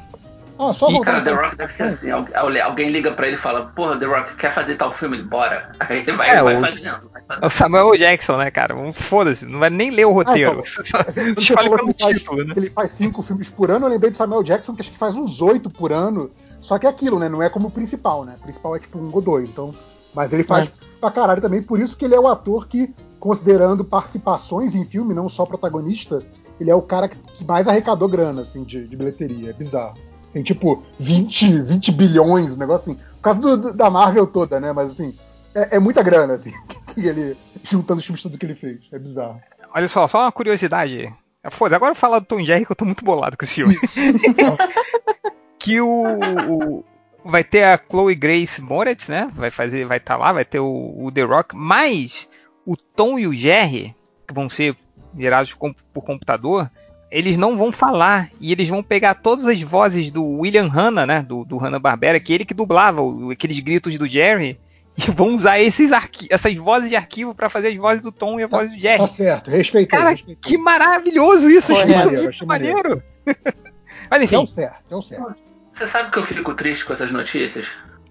Ah, 0.59 0.73
só 0.73 0.91
e, 0.91 1.01
cara, 1.01 1.23
The 1.23 1.33
Rock 1.33 1.57
deve 1.57 1.73
ser 1.75 1.83
assim. 1.83 2.11
Alguém 2.11 2.91
liga 2.91 3.13
pra 3.13 3.27
ele 3.27 3.37
e 3.37 3.41
fala, 3.41 3.67
porra, 3.75 3.99
The 3.99 4.07
Rock, 4.07 4.37
quer 4.37 4.55
fazer 4.55 4.77
tal 4.77 4.95
filme? 4.97 5.23
Bora. 5.23 5.71
Aí 5.81 5.99
ele 5.99 6.13
vai, 6.13 6.31
é, 6.31 6.43
vai, 6.43 6.57
o, 6.57 6.61
fazendo, 6.61 7.11
vai 7.13 7.23
fazendo. 7.27 7.47
O 7.47 7.51
Samuel 7.51 7.97
Jackson, 7.97 8.37
né, 8.37 8.51
cara? 8.51 8.75
Foda-se, 8.93 9.45
não 9.45 9.59
vai 9.59 9.71
nem 9.71 9.91
ler 9.91 10.07
o 10.07 10.13
roteiro. 10.13 10.63
Ah, 10.95 11.05
então, 11.09 11.33
Escolhe 11.43 11.71
pelo 11.71 11.93
título, 11.93 12.37
faz, 12.39 12.49
né? 12.49 12.55
Ele 12.57 12.71
faz 12.71 12.91
cinco 12.93 13.23
filmes 13.23 13.49
por 13.49 13.71
ano, 13.71 13.87
eu 13.87 13.91
lembrei 13.91 14.11
do 14.11 14.17
Samuel 14.17 14.43
Jackson, 14.43 14.75
que 14.75 14.83
acho 14.83 14.93
que 14.93 14.99
faz 14.99 15.15
uns 15.17 15.41
oito 15.41 15.69
por 15.69 15.93
ano. 15.93 16.31
Só 16.63 16.79
que 16.79 16.87
é 16.87 16.89
aquilo, 16.89 17.19
né? 17.19 17.29
Não 17.29 17.43
é 17.43 17.51
como 17.51 17.69
o 17.69 17.71
principal, 17.71 18.25
né? 18.25 18.37
O 18.39 18.43
principal 18.43 18.77
é 18.77 18.79
tipo 18.79 18.99
um 18.99 19.11
ou 19.13 19.21
dois. 19.21 19.49
Então, 19.49 19.75
mas 20.15 20.33
ele 20.33 20.45
faz 20.45 20.69
é. 20.69 20.73
pra 21.01 21.11
caralho 21.11 21.43
também. 21.43 21.61
Por 21.61 21.81
isso 21.81 21.97
que 21.97 22.05
ele 22.05 22.15
é 22.15 22.21
o 22.21 22.29
ator 22.29 22.69
que, 22.69 22.95
considerando 23.19 23.85
participações 23.85 24.75
em 24.75 24.85
filme, 24.85 25.13
não 25.13 25.29
só 25.29 25.45
protagonista, 25.45 26.21
ele 26.61 26.71
é 26.71 26.75
o 26.75 26.81
cara 26.81 27.09
que 27.09 27.45
mais 27.45 27.67
arrecadou 27.67 28.09
grana, 28.09 28.43
assim, 28.43 28.63
de, 28.63 28.87
de 28.87 28.97
bilheteria. 28.97 29.51
É 29.51 29.53
bizarro. 29.53 29.99
Tem 30.33 30.43
tipo 30.43 30.83
20, 30.99 31.63
20 31.63 31.93
bilhões, 31.93 32.55
um 32.55 32.59
negócio 32.59 32.93
assim. 32.93 33.03
Por 33.17 33.21
causa 33.21 33.41
do, 33.41 33.57
do, 33.57 33.73
da 33.75 33.91
Marvel 33.91 34.27
toda, 34.27 34.61
né? 34.61 34.73
Mas 34.73 34.93
assim, 34.93 35.15
é, 35.55 35.77
é 35.77 35.79
muita 35.81 36.03
grana, 36.03 36.35
assim, 36.35 36.53
que 36.95 37.07
ele. 37.07 37.37
juntando 37.65 37.99
os 37.99 38.07
filmes 38.07 38.23
tudo 38.23 38.39
que 38.39 38.47
ele 38.47 38.55
fez. 38.55 38.79
É 38.93 38.99
bizarro. 38.99 39.41
Olha 39.75 39.89
só, 39.89 40.07
só 40.07 40.21
uma 40.21 40.33
curiosidade. 40.33 41.13
Foda, 41.51 41.75
agora 41.75 41.95
falar 41.95 42.21
do 42.21 42.27
Tom 42.27 42.41
Jerry 42.41 42.65
que 42.65 42.71
eu 42.71 42.77
tô 42.77 42.85
muito 42.85 43.05
bolado 43.05 43.37
com 43.37 43.45
esse 43.45 43.55
filme. 43.55 43.77
que 45.63 45.81
o, 45.81 46.19
o, 46.49 46.85
vai 47.25 47.45
ter 47.45 47.63
a 47.63 47.79
Chloe 47.79 48.17
Grace 48.17 48.61
Moretz, 48.61 49.09
né? 49.09 49.31
Vai 49.33 49.51
fazer, 49.51 49.87
vai 49.87 49.99
estar 49.99 50.15
tá 50.15 50.21
lá, 50.21 50.33
vai 50.33 50.45
ter 50.45 50.59
o, 50.59 50.95
o, 50.99 51.11
The 51.13 51.23
Rock, 51.23 51.55
mas 51.55 52.29
o 52.67 52.77
Tom 52.77 53.17
e 53.17 53.29
o 53.29 53.33
Jerry, 53.33 53.95
que 54.27 54.35
vão 54.35 54.49
ser 54.49 54.77
gerados 55.17 55.55
com, 55.55 55.73
por 55.95 56.03
computador, 56.03 56.69
eles 57.13 57.37
não 57.37 57.57
vão 57.57 57.71
falar 57.71 58.29
e 58.41 58.51
eles 58.51 58.69
vão 58.69 58.83
pegar 58.83 59.15
todas 59.15 59.47
as 59.47 59.61
vozes 59.63 60.11
do 60.11 60.25
William 60.25 60.67
Hanna, 60.67 61.07
né? 61.07 61.23
Do, 61.23 61.45
do 61.45 61.59
Hanna 61.59 61.79
Barbera, 61.79 62.19
que 62.19 62.33
ele 62.33 62.45
que 62.45 62.55
dublava 62.55 63.01
o, 63.01 63.31
aqueles 63.31 63.61
gritos 63.61 63.97
do 63.97 64.09
Jerry. 64.09 64.59
E 64.99 65.11
vão 65.11 65.35
usar 65.35 65.59
esses 65.59 65.91
essas 66.29 66.55
vozes 66.55 66.91
de 66.91 66.97
arquivo 66.97 67.35
para 67.35 67.49
fazer 67.49 67.69
as 67.69 67.77
vozes 67.77 68.03
do 68.03 68.13
Tom 68.13 68.39
e 68.39 68.43
a 68.43 68.47
voz 68.47 68.69
do 68.71 68.79
Jerry. 68.79 68.99
Tá 68.99 69.07
certo, 69.07 69.51
respeitei. 69.51 69.99
Cara, 69.99 70.11
respeitei. 70.11 70.51
que 70.51 70.59
maravilhoso 70.59 71.49
isso! 71.49 71.73
Achei 71.73 71.95
maneiro, 71.95 72.29
achei 72.29 72.47
maneiro. 72.47 73.03
Mas 74.11 74.23
enfim. 74.23 74.37
Deu 74.37 74.47
certo, 74.47 74.83
deu 74.91 75.01
certo. 75.01 75.52
Você 75.83 75.89
sabe 75.89 76.13
que 76.13 76.19
eu 76.21 76.23
fico 76.23 76.55
triste 76.55 76.85
com 76.85 76.93
essas 76.93 77.11
notícias? 77.11 77.67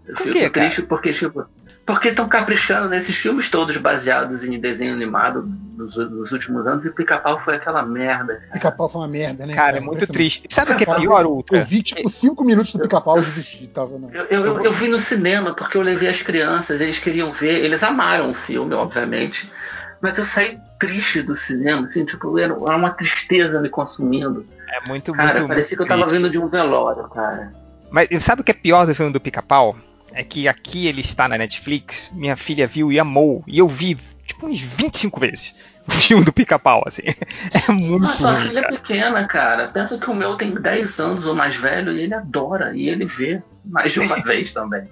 Eu 0.06 0.16
Por 0.16 0.24
fico 0.24 0.38
quê, 0.38 0.50
triste 0.50 0.82
porque, 0.82 1.14
tipo, 1.14 1.46
porque 1.86 2.10
estão 2.10 2.28
caprichando 2.28 2.90
nesses 2.90 3.16
filmes 3.16 3.50
todos 3.50 3.78
baseados 3.78 4.44
em 4.44 4.60
desenho 4.60 4.94
animado 4.94 5.50
nos, 5.78 5.96
nos 5.96 6.32
últimos 6.34 6.68
anos 6.68 6.84
e 6.86 6.90
Pica-Pau 6.90 7.40
foi 7.46 7.56
aquela 7.56 7.82
merda. 7.84 8.42
Pica-Pau 8.52 8.90
foi 8.90 9.02
uma 9.02 9.08
merda, 9.08 9.46
né? 9.46 9.54
Cara, 9.54 9.68
cara 9.68 9.78
é 9.78 9.80
muito 9.80 10.06
triste. 10.06 10.44
Sabe 10.50 10.74
o 10.74 10.76
que 10.76 10.84
é 10.84 10.96
pior, 10.96 11.26
Ultra? 11.26 11.60
Eu 11.60 11.64
vi, 11.64 11.82
tipo, 11.82 12.10
cinco 12.10 12.44
minutos 12.44 12.74
do 12.74 12.82
Pica-Pau 12.82 13.20
e 13.20 13.26
desisti. 13.26 13.68
Tava, 13.68 13.98
não. 13.98 14.12
Eu, 14.12 14.26
eu, 14.26 14.46
eu, 14.48 14.66
eu 14.66 14.74
vi 14.74 14.90
no 14.90 15.00
cinema 15.00 15.56
porque 15.56 15.78
eu 15.78 15.82
levei 15.82 16.10
as 16.10 16.22
crianças, 16.22 16.82
eles 16.82 17.00
queriam 17.00 17.32
ver, 17.32 17.64
eles 17.64 17.82
amaram 17.82 18.32
o 18.32 18.34
filme, 18.34 18.74
obviamente. 18.74 19.50
Mas 20.02 20.18
eu 20.18 20.26
saí 20.26 20.60
triste 20.78 21.22
do 21.22 21.38
cinema, 21.38 21.88
assim, 21.88 22.04
tipo, 22.04 22.38
era 22.38 22.54
uma 22.54 22.90
tristeza 22.90 23.62
me 23.62 23.70
consumindo. 23.70 24.46
É 24.68 24.90
muito, 24.90 25.14
cara, 25.14 25.34
muito. 25.36 25.48
Parecia 25.48 25.78
muito 25.78 25.88
que 25.88 25.94
eu 25.94 25.98
tava 26.00 26.12
vindo 26.12 26.30
de 26.30 26.38
um 26.38 26.50
velório, 26.50 27.04
cara. 27.10 27.61
Mas 27.92 28.08
sabe 28.24 28.42
o 28.42 28.44
que 28.44 28.52
é 28.52 28.56
pior 28.56 28.86
do 28.86 28.96
filme 28.96 29.12
do 29.12 29.20
Pica-Pau? 29.20 29.76
É 30.14 30.24
que 30.24 30.48
aqui 30.48 30.88
ele 30.88 31.02
está 31.02 31.28
na 31.28 31.38
Netflix, 31.38 32.12
minha 32.14 32.36
filha 32.36 32.68
viu 32.68 32.92
e 32.92 33.00
amou. 33.00 33.44
E 33.48 33.60
eu 33.60 33.68
vi, 33.68 33.98
tipo, 34.26 34.48
uns 34.48 34.62
25 34.62 35.20
vezes 35.20 35.56
o 35.88 35.92
filme 35.92 36.24
do 36.24 36.34
Pica-Pau, 36.34 36.84
assim. 36.86 37.04
É 37.68 37.72
muito 37.72 38.06
Mas 38.06 38.12
sua 38.12 38.42
filha 38.42 38.60
é 38.60 38.72
pequena, 38.72 39.28
cara. 39.28 39.68
Pensa 39.68 39.98
que 39.98 40.10
o 40.10 40.16
meu 40.16 40.36
tem 40.38 40.54
10 40.54 41.00
anos 41.00 41.26
ou 41.26 41.36
mais 41.36 41.56
velho 41.56 41.92
e 41.92 42.02
ele 42.02 42.14
adora. 42.14 42.76
E 42.76 42.88
ele 42.88 43.06
vê 43.06 43.42
mais 43.66 43.92
de 43.92 44.00
uma 44.00 44.16
vez 44.24 44.54
também. 44.54 44.88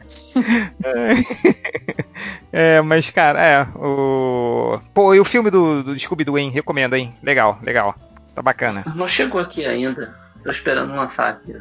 É. 2.51 2.77
é, 2.77 2.81
mas, 2.81 3.09
cara, 3.09 3.41
é. 3.41 3.67
O... 3.77 4.80
Pô, 4.93 5.13
e 5.13 5.19
o 5.19 5.26
filme 5.26 5.49
do, 5.49 5.84
do 5.84 5.97
Scooby-Doo, 5.97 6.38
hein? 6.38 6.49
Recomendo, 6.49 6.95
hein? 6.95 7.13
Legal, 7.23 7.59
legal. 7.63 7.95
Tá 8.35 8.41
bacana. 8.41 8.84
Não 8.95 9.07
chegou 9.07 9.39
aqui 9.41 9.65
ainda. 9.65 10.13
Tô 10.43 10.51
esperando 10.51 10.95
lançar 10.95 11.30
aqui. 11.30 11.55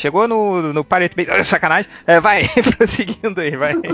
Chegou 0.00 0.26
no, 0.26 0.72
no 0.72 0.82
Pirate 0.82 1.14
Bay. 1.14 1.44
Sacanagem. 1.44 1.90
É, 2.06 2.18
vai, 2.18 2.48
prosseguindo 2.76 3.40
aí, 3.40 3.54
vai. 3.54 3.74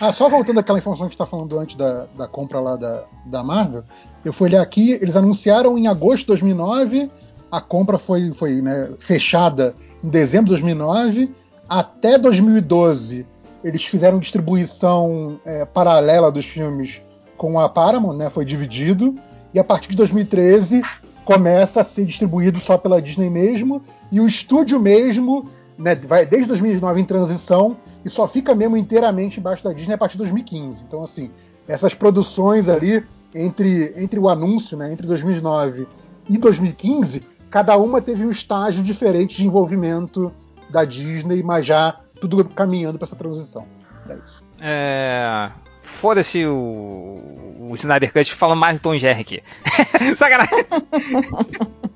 Ah, 0.00 0.12
só 0.12 0.28
voltando 0.28 0.60
àquela 0.60 0.78
informação 0.78 1.08
que 1.08 1.08
a 1.08 1.10
gente 1.10 1.14
está 1.14 1.26
falando 1.26 1.58
antes 1.58 1.74
da, 1.74 2.06
da 2.16 2.28
compra 2.28 2.60
lá 2.60 2.76
da, 2.76 3.02
da 3.26 3.42
Marvel, 3.42 3.82
eu 4.24 4.32
fui 4.32 4.48
olhar 4.48 4.62
aqui, 4.62 4.92
eles 4.92 5.16
anunciaram 5.16 5.76
em 5.76 5.88
agosto 5.88 6.20
de 6.20 6.26
2009, 6.26 7.10
a 7.50 7.60
compra 7.60 7.98
foi, 7.98 8.32
foi 8.32 8.62
né, 8.62 8.90
fechada 9.00 9.74
em 10.04 10.08
dezembro 10.08 10.44
de 10.44 10.50
2009, 10.50 11.34
até 11.68 12.16
2012 12.16 13.26
eles 13.64 13.84
fizeram 13.84 14.20
distribuição 14.20 15.40
é, 15.44 15.64
paralela 15.64 16.30
dos 16.30 16.46
filmes 16.46 17.02
com 17.36 17.58
a 17.58 17.68
Paramount, 17.68 18.16
né, 18.16 18.30
foi 18.30 18.44
dividido, 18.44 19.16
e 19.52 19.58
a 19.58 19.64
partir 19.64 19.90
de 19.90 19.96
2013 19.96 20.80
começa 21.28 21.82
a 21.82 21.84
ser 21.84 22.06
distribuído 22.06 22.58
só 22.58 22.78
pela 22.78 23.02
Disney 23.02 23.28
mesmo, 23.28 23.82
e 24.10 24.18
o 24.18 24.26
estúdio 24.26 24.80
mesmo, 24.80 25.46
né, 25.76 25.94
vai 25.94 26.24
desde 26.24 26.48
2009 26.48 27.02
em 27.02 27.04
transição, 27.04 27.76
e 28.02 28.08
só 28.08 28.26
fica 28.26 28.54
mesmo 28.54 28.78
inteiramente 28.78 29.38
embaixo 29.38 29.62
da 29.62 29.74
Disney 29.74 29.92
a 29.92 29.98
partir 29.98 30.14
de 30.14 30.20
2015. 30.20 30.84
Então, 30.88 31.04
assim, 31.04 31.30
essas 31.68 31.92
produções 31.92 32.66
ali, 32.66 33.04
entre, 33.34 33.92
entre 33.98 34.18
o 34.18 34.26
anúncio, 34.26 34.74
né, 34.78 34.90
entre 34.90 35.06
2009 35.06 35.86
e 36.30 36.38
2015, 36.38 37.22
cada 37.50 37.76
uma 37.76 38.00
teve 38.00 38.24
um 38.24 38.30
estágio 38.30 38.82
diferente 38.82 39.36
de 39.36 39.46
envolvimento 39.46 40.32
da 40.70 40.86
Disney, 40.86 41.42
mas 41.42 41.66
já 41.66 42.00
tudo 42.18 42.42
caminhando 42.46 42.98
para 42.98 43.04
essa 43.04 43.16
transição. 43.16 43.66
É 44.08 44.14
isso. 44.14 44.42
É, 44.62 45.50
foda-se 45.98 46.46
o, 46.46 47.16
o 47.58 47.74
Snyder 47.74 48.12
Cut 48.12 48.32
falando 48.34 48.58
mais 48.58 48.78
do 48.78 48.82
Tom 48.82 48.96
Jerry 48.96 49.20
aqui. 49.20 49.42
Sacanagem. 50.16 50.64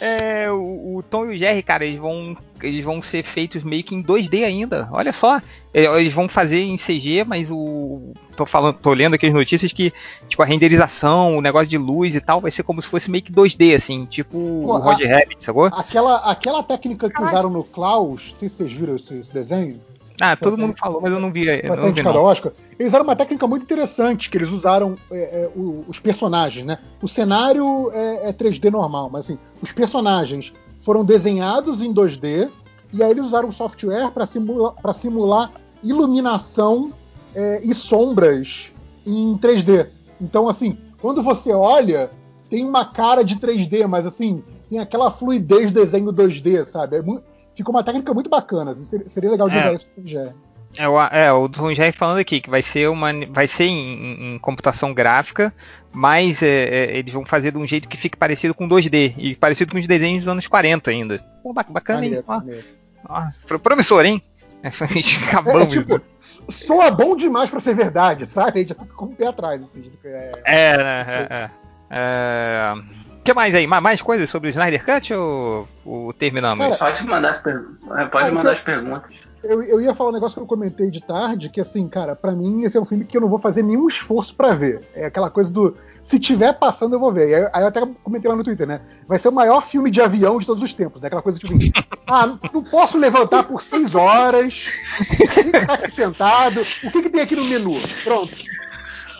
É, 0.00 0.50
o, 0.50 0.96
o, 0.96 1.02
Tom 1.02 1.26
e 1.26 1.34
o 1.34 1.36
Jerry, 1.36 1.62
cara, 1.62 1.84
eles 1.84 1.98
vão, 1.98 2.36
eles 2.62 2.84
vão 2.84 3.02
ser 3.02 3.24
feitos 3.24 3.64
meio 3.64 3.82
que 3.82 3.94
em 3.94 4.02
2D 4.02 4.44
ainda. 4.44 4.88
Olha 4.92 5.12
só, 5.12 5.40
eles 5.74 6.12
vão 6.12 6.28
fazer 6.28 6.62
em 6.62 6.76
CG, 6.76 7.24
mas 7.26 7.48
o 7.50 8.12
tô 8.36 8.46
falando, 8.46 8.76
tô 8.76 8.92
lendo 8.92 9.14
aqui 9.14 9.26
as 9.26 9.34
notícias 9.34 9.72
que 9.72 9.92
tipo 10.28 10.40
a 10.40 10.46
renderização, 10.46 11.36
o 11.36 11.40
negócio 11.40 11.66
de 11.66 11.76
luz 11.76 12.14
e 12.14 12.20
tal 12.20 12.40
vai 12.40 12.50
ser 12.50 12.62
como 12.62 12.80
se 12.80 12.86
fosse 12.86 13.10
meio 13.10 13.24
que 13.24 13.32
2D 13.32 13.74
assim, 13.74 14.06
tipo 14.06 14.38
Pô, 14.38 14.76
o 14.76 14.78
Roger 14.78 15.10
Rabbit, 15.10 15.44
sacou? 15.44 15.66
Aquela 15.66 16.18
aquela 16.18 16.62
técnica 16.62 17.10
que 17.10 17.20
usaram 17.20 17.50
no 17.50 17.64
Klaus, 17.64 18.30
não 18.32 18.38
sei 18.38 18.48
se 18.48 18.56
vocês 18.56 18.72
viram 18.72 18.96
esse, 18.96 19.14
esse 19.16 19.32
desenho, 19.32 19.80
ah, 20.20 20.36
todo 20.36 20.56
mundo 20.56 20.74
falou, 20.78 21.00
mas 21.00 21.12
eu 21.12 21.20
não 21.20 21.30
vi. 21.30 21.46
Eu 21.46 21.76
não 21.76 21.92
vi 21.92 22.02
não. 22.02 22.24
Oscar. 22.24 22.52
Eles 22.78 22.90
usaram 22.90 23.04
uma 23.04 23.16
técnica 23.16 23.46
muito 23.46 23.62
interessante, 23.62 24.30
que 24.30 24.38
eles 24.38 24.50
usaram 24.50 24.96
é, 25.10 25.18
é, 25.18 25.50
os 25.54 25.98
personagens, 25.98 26.64
né? 26.64 26.78
O 27.02 27.08
cenário 27.08 27.90
é, 27.92 28.28
é 28.28 28.32
3D 28.32 28.70
normal, 28.70 29.10
mas 29.10 29.26
assim, 29.26 29.38
os 29.62 29.72
personagens 29.72 30.52
foram 30.80 31.04
desenhados 31.04 31.82
em 31.82 31.92
2D 31.92 32.48
e 32.92 33.02
aí 33.02 33.10
eles 33.10 33.26
usaram 33.26 33.50
software 33.52 34.10
para 34.10 34.24
simula 34.24 34.74
simular 34.94 35.52
iluminação 35.82 36.92
é, 37.34 37.60
e 37.62 37.74
sombras 37.74 38.72
em 39.04 39.36
3D. 39.38 39.88
Então, 40.20 40.48
assim, 40.48 40.78
quando 41.00 41.22
você 41.22 41.52
olha, 41.52 42.10
tem 42.48 42.64
uma 42.64 42.84
cara 42.84 43.22
de 43.22 43.36
3D, 43.36 43.86
mas 43.86 44.06
assim, 44.06 44.42
tem 44.70 44.78
aquela 44.78 45.10
fluidez 45.10 45.70
do 45.70 45.80
desenho 45.80 46.12
2D, 46.12 46.64
sabe? 46.64 46.96
É 46.96 47.02
muito, 47.02 47.22
ficou 47.56 47.74
uma 47.74 47.82
técnica 47.82 48.12
muito 48.12 48.30
bacana. 48.30 48.72
Assim, 48.72 48.84
seria, 49.08 49.30
legal 49.30 49.48
de 49.48 49.56
é. 49.56 49.58
usar 49.58 49.72
isso 49.74 49.86
com 49.94 50.00
o 50.00 50.04
GR. 50.04 50.32
É, 50.78 50.88
o, 50.88 51.00
é, 51.00 51.32
o 51.32 51.48
falando 51.94 52.18
aqui 52.18 52.40
que 52.40 52.50
vai 52.50 52.60
ser 52.60 52.88
uma, 52.88 53.08
vai 53.30 53.46
ser 53.46 53.64
em, 53.64 54.34
em 54.34 54.38
computação 54.38 54.92
gráfica, 54.92 55.52
mas 55.90 56.42
é, 56.42 56.48
é, 56.48 56.98
eles 56.98 57.14
vão 57.14 57.24
fazer 57.24 57.52
de 57.52 57.58
um 57.58 57.66
jeito 57.66 57.88
que 57.88 57.96
fique 57.96 58.16
parecido 58.16 58.52
com 58.52 58.68
2D 58.68 59.14
e 59.16 59.34
parecido 59.34 59.72
com 59.72 59.78
os 59.78 59.86
desenhos 59.86 60.24
dos 60.24 60.28
anos 60.28 60.46
40 60.46 60.90
ainda. 60.90 61.18
Pô, 61.42 61.52
bacana, 61.52 62.00
maneiro, 62.00 62.24
hein? 62.28 62.62
Ó, 63.08 63.22
ó, 63.54 63.58
promissor, 63.58 64.04
hein? 64.04 64.22
Acabamos. 65.28 65.62
É, 65.62 65.66
tipo, 65.66 66.00
soa 66.20 66.90
bom 66.90 67.16
demais 67.16 67.48
pra 67.48 67.60
ser 67.60 67.74
verdade, 67.74 68.26
sabe? 68.26 68.58
A 68.58 68.62
gente 68.62 68.74
fica 68.74 68.94
com 68.94 69.06
o 69.06 69.14
pé 69.14 69.28
atrás. 69.28 69.62
Assim, 69.62 69.90
é, 70.04 70.32
é, 70.44 70.76
né? 70.76 71.04
É, 71.08 71.26
é, 71.30 71.50
é 71.90 73.05
que 73.26 73.34
mais 73.34 73.54
aí? 73.54 73.66
Mais 73.66 74.00
coisas 74.00 74.30
sobre 74.30 74.48
o 74.48 74.50
Snyder 74.50 74.84
Cut 74.84 75.12
ou, 75.12 75.68
ou 75.84 76.12
terminamos? 76.12 76.64
Cara, 76.64 76.92
pode 76.92 77.06
mandar 77.06 77.30
as, 77.32 77.42
per... 77.42 77.64
pode 78.10 78.30
mandar 78.30 78.52
as 78.52 78.60
perguntas. 78.60 79.14
Eu, 79.42 79.62
eu, 79.62 79.80
ia 79.80 79.94
falar 79.94 80.10
um 80.10 80.12
negócio 80.12 80.36
que 80.36 80.42
eu 80.42 80.46
comentei 80.46 80.90
de 80.90 81.00
tarde, 81.00 81.48
que 81.48 81.60
assim, 81.60 81.88
cara, 81.88 82.16
para 82.16 82.32
mim 82.32 82.62
esse 82.62 82.76
é 82.76 82.80
um 82.80 82.84
filme 82.84 83.04
que 83.04 83.16
eu 83.16 83.20
não 83.20 83.28
vou 83.28 83.38
fazer 83.38 83.62
nenhum 83.62 83.86
esforço 83.88 84.34
para 84.34 84.54
ver. 84.54 84.82
É 84.94 85.06
aquela 85.06 85.30
coisa 85.30 85.50
do. 85.50 85.76
Se 86.02 86.20
tiver 86.20 86.52
passando, 86.52 86.94
eu 86.94 87.00
vou 87.00 87.12
ver. 87.12 87.34
Aí, 87.34 87.50
aí, 87.52 87.62
eu 87.62 87.66
até 87.66 87.80
comentei 88.02 88.30
lá 88.30 88.36
no 88.36 88.44
Twitter, 88.44 88.66
né? 88.66 88.80
Vai 89.08 89.18
ser 89.18 89.28
o 89.28 89.32
maior 89.32 89.66
filme 89.66 89.90
de 89.90 90.00
avião 90.00 90.38
de 90.38 90.46
todos 90.46 90.62
os 90.62 90.72
tempos. 90.72 91.00
Né? 91.00 91.08
Aquela 91.08 91.22
coisa 91.22 91.38
tipo. 91.38 91.52
ah, 92.06 92.26
não 92.26 92.62
posso 92.62 92.96
levantar 92.96 93.44
por 93.44 93.60
seis 93.60 93.94
horas, 93.94 94.54
ficar 94.54 95.80
sentado. 95.90 96.60
O 96.60 96.90
que, 96.90 97.02
que 97.02 97.10
tem 97.10 97.22
aqui 97.22 97.36
no 97.36 97.44
menu? 97.44 97.74
Pronto. 98.04 98.36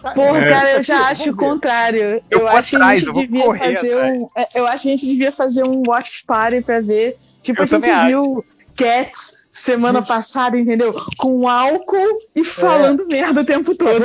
Porra, 0.02 0.38
é. 0.38 0.48
cara, 0.48 0.72
eu 0.72 0.82
já 0.82 1.08
acho 1.08 1.30
o 1.30 1.36
contrário. 1.36 2.22
Eu, 2.30 2.40
eu 2.40 2.48
acho 2.48 2.76
atrás, 2.76 3.02
que 3.02 3.10
a 3.10 3.12
gente 3.12 3.28
devia 3.28 3.54
fazer 3.56 3.94
atrás. 3.94 4.18
um. 4.18 4.28
É, 4.36 4.48
eu 4.54 4.66
acho 4.66 4.82
que 4.82 4.88
a 4.88 4.92
gente 4.92 5.06
devia 5.06 5.32
fazer 5.32 5.64
um 5.64 5.82
watch 5.86 6.24
party 6.26 6.60
pra 6.60 6.80
ver. 6.80 7.16
Tipo, 7.42 7.62
eu 7.62 7.64
a 7.64 7.66
gente 7.66 8.06
viu 8.06 8.44
Cats 8.76 9.46
semana 9.50 10.02
passada, 10.02 10.58
entendeu? 10.58 10.94
Com 11.16 11.48
álcool 11.48 12.18
e 12.34 12.44
falando 12.44 13.02
é. 13.02 13.06
merda 13.06 13.40
o 13.40 13.44
tempo 13.44 13.74
todo. 13.74 14.04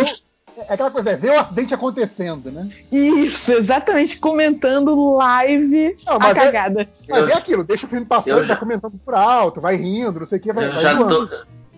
É 0.58 0.74
aquela 0.74 0.92
coisa, 0.92 1.12
é 1.12 1.16
ver 1.16 1.32
o 1.32 1.40
acidente 1.40 1.74
acontecendo, 1.74 2.52
né? 2.52 2.70
Isso, 2.92 3.54
exatamente, 3.54 4.20
comentando 4.20 5.16
live 5.16 5.96
não, 6.06 6.18
a 6.22 6.30
é- 6.30 6.34
cagada. 6.34 6.82
É, 6.82 6.88
mas 7.10 7.30
é 7.30 7.34
aquilo, 7.34 7.64
deixa 7.64 7.86
o 7.86 7.90
filme 7.90 8.06
passando, 8.06 8.46
já... 8.46 8.54
tá 8.54 8.56
comentando 8.58 9.00
por 9.04 9.16
alto, 9.16 9.62
vai 9.62 9.76
rindo, 9.76 10.20
não 10.20 10.26
sei 10.26 10.40
o 10.40 10.42
que, 10.42 10.54
vai, 10.54 10.68
eu 10.68 10.74
vai 10.74 10.84
já 10.84 10.98
tô, 10.98 11.26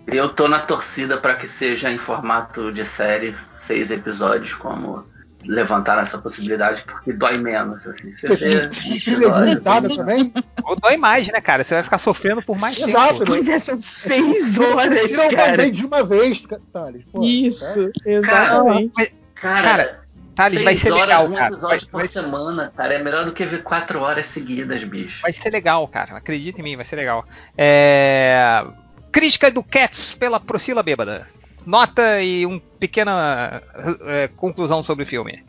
Eu 0.07 0.29
tô 0.29 0.47
na 0.47 0.59
torcida 0.59 1.17
para 1.17 1.35
que 1.35 1.47
seja 1.47 1.91
em 1.91 1.99
formato 1.99 2.71
de 2.71 2.85
série, 2.87 3.35
seis 3.65 3.91
episódios, 3.91 4.53
como 4.55 5.05
levantaram 5.45 6.01
essa 6.01 6.17
possibilidade, 6.17 6.83
porque 6.85 7.13
dói 7.13 7.37
menos. 7.37 7.79
Assim. 7.85 8.13
Você 8.21 9.59
também? 9.97 10.33
Ou 10.63 10.75
dói 10.79 10.97
mais, 10.97 11.27
né, 11.27 11.41
cara? 11.41 11.63
Você 11.63 11.73
vai 11.73 11.83
ficar 11.83 11.97
sofrendo 11.97 12.41
por 12.41 12.57
mais 12.57 12.79
Exato, 12.79 13.25
tempo. 13.25 13.43
Né? 13.43 13.59
São 13.59 13.79
seis 13.79 14.57
horas, 14.59 15.11
Tira 15.11 15.29
cara. 15.29 15.71
de 15.71 15.85
uma 15.85 16.03
vez, 16.03 16.43
Thales. 16.71 17.05
Isso, 17.21 17.91
tá? 17.91 18.09
exatamente. 18.09 19.13
Cara, 19.35 19.61
cara 19.61 20.03
Thales, 20.35 20.63
vai 20.63 20.75
ser 20.75 20.91
legal, 20.91 21.25
um 21.25 21.35
cara. 21.35 21.57
Vai, 21.57 21.79
por 21.79 21.91
vai... 21.91 22.07
semana, 22.07 22.73
cara, 22.75 22.95
é 22.95 23.03
melhor 23.03 23.25
do 23.25 23.33
que 23.33 23.45
ver 23.45 23.61
quatro 23.63 23.99
horas 23.99 24.27
seguidas, 24.27 24.83
bicho. 24.85 25.21
Vai 25.21 25.31
ser 25.31 25.51
legal, 25.51 25.87
cara. 25.87 26.17
Acredita 26.17 26.59
em 26.59 26.63
mim, 26.63 26.75
vai 26.75 26.85
ser 26.85 26.95
legal. 26.95 27.25
É... 27.57 28.63
Crítica 29.11 29.51
do 29.51 29.63
Cats 29.63 30.15
pela 30.15 30.39
Procila 30.39 30.81
Bêbada 30.81 31.27
nota 31.65 32.21
e 32.21 32.45
uma 32.45 32.61
pequena 32.79 33.61
é, 34.05 34.29
conclusão 34.35 34.83
sobre 34.83 35.03
o 35.03 35.07
filme. 35.07 35.43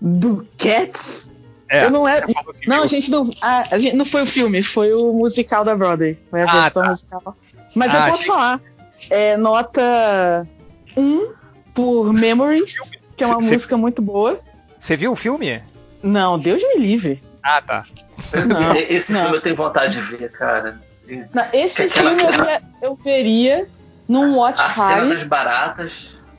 Do 0.00 0.46
Cats? 0.56 1.32
É, 1.68 1.84
eu 1.84 1.90
não 1.90 2.08
é. 2.08 2.22
Não, 2.66 2.82
a 2.82 2.86
gente 2.86 3.10
não. 3.10 3.30
A, 3.42 3.74
a, 3.74 3.78
gente 3.78 3.94
não 3.94 4.04
foi 4.04 4.22
o 4.22 4.26
filme, 4.26 4.62
foi 4.62 4.92
o 4.92 5.12
musical 5.12 5.64
da 5.64 5.76
Broadway. 5.76 6.14
Foi 6.30 6.42
a 6.42 6.50
ah, 6.50 6.62
versão 6.62 6.82
tá. 6.82 6.88
musical. 6.88 7.36
Mas 7.74 7.94
ah, 7.94 7.98
eu 7.98 8.10
posso 8.10 8.22
achei... 8.22 8.26
falar. 8.26 8.60
É 9.10 9.36
nota 9.36 10.46
1 10.96 11.32
por 11.74 12.12
Memories, 12.12 12.90
que 13.16 13.22
é 13.22 13.26
uma 13.26 13.40
Cê... 13.42 13.52
música 13.52 13.76
muito 13.76 14.00
boa. 14.00 14.40
Você 14.78 14.96
viu 14.96 15.12
o 15.12 15.16
filme? 15.16 15.62
Não, 16.02 16.38
Deus 16.38 16.62
me 16.62 16.80
livre. 16.80 17.22
Ah, 17.42 17.62
tá. 17.62 17.84
Não, 18.46 18.76
esse 18.76 19.10
não. 19.12 19.22
filme 19.22 19.36
eu 19.36 19.42
tenho 19.42 19.56
vontade 19.56 19.94
de 19.94 20.16
ver, 20.16 20.30
cara. 20.32 20.80
Não, 21.32 21.46
esse 21.52 21.88
filme 21.88 22.22
eu, 22.22 22.32
via, 22.32 22.62
eu 22.82 22.94
veria 22.96 23.68
num 24.08 24.36
watch 24.36 24.60
a 24.60 24.68
party. 24.70 25.00
Cena 25.00 25.14
das 25.14 25.28
baratas. 25.28 25.92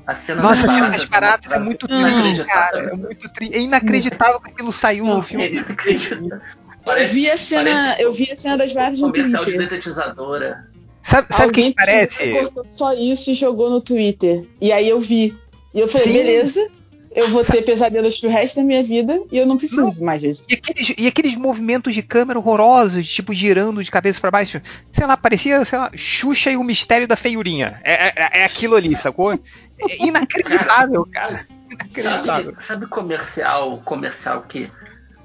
A 0.07 0.15
cena 0.15 0.41
Nossa, 0.41 0.65
das 0.65 0.71
a 0.71 0.75
cena 0.75 0.89
das 0.89 1.05
baratas 1.05 1.51
é 1.51 1.59
muito 1.59 1.87
triste, 1.87 2.43
cara. 2.45 2.79
É, 2.79 2.95
muito 2.95 3.29
tri... 3.29 3.53
é 3.53 3.59
inacreditável 3.59 4.39
que 4.41 4.49
aquilo 4.49 4.73
saiu 4.73 5.05
no 5.05 5.21
filme. 5.21 5.59
É 5.59 7.03
eu 7.03 7.07
vi 7.07 7.29
a 7.29 7.37
cena, 7.37 7.95
eu 7.99 8.11
vi 8.11 8.31
a 8.31 8.35
cena 8.35 8.57
das 8.57 8.73
baratas 8.73 8.99
no 8.99 9.11
Twitter. 9.11 9.45
De 9.45 9.57
detetizadora. 9.57 10.67
Sabe, 11.03 11.27
sabe 11.31 11.53
quem 11.53 11.73
parece? 11.73 12.31
cortou 12.31 12.65
só 12.65 12.93
isso 12.93 13.31
e 13.31 13.33
jogou 13.33 13.69
no 13.69 13.81
Twitter. 13.81 14.45
E 14.59 14.71
aí 14.71 14.89
eu 14.89 14.99
vi. 14.99 15.37
E 15.73 15.79
eu 15.79 15.87
falei, 15.87 16.07
Sim. 16.07 16.13
beleza, 16.13 16.71
eu 17.11 17.29
vou 17.29 17.43
ter 17.43 17.61
pesadelos 17.63 18.19
pro 18.19 18.29
resto 18.29 18.57
da 18.57 18.63
minha 18.63 18.83
vida 18.83 19.19
e 19.31 19.37
eu 19.37 19.45
não 19.45 19.57
preciso 19.57 19.81
não. 19.81 20.05
mais 20.05 20.21
disso. 20.21 20.45
E 20.47 20.53
aqueles, 20.53 20.93
e 20.97 21.07
aqueles 21.07 21.35
movimentos 21.35 21.93
de 21.93 22.03
câmera 22.03 22.37
horrorosos, 22.37 23.07
tipo 23.07 23.33
girando 23.33 23.83
de 23.83 23.89
cabeça 23.89 24.19
para 24.19 24.31
baixo, 24.31 24.61
sei 24.91 25.07
lá, 25.07 25.17
parecia, 25.17 25.63
sei 25.65 25.79
lá, 25.79 25.91
Xuxa 25.95 26.51
e 26.51 26.57
o 26.57 26.63
mistério 26.63 27.07
da 27.07 27.15
feiurinha. 27.15 27.79
É, 27.83 28.07
é, 28.07 28.41
é 28.41 28.45
aquilo 28.45 28.75
ali, 28.75 28.95
sacou? 28.95 29.33
É 29.33 29.39
inacreditável, 30.05 31.07
cara. 31.11 31.45
Inacreditável. 31.71 32.53
Sabe, 32.53 32.65
sabe 32.65 32.87
comercial, 32.87 33.81
comercial 33.83 34.43
que 34.43 34.69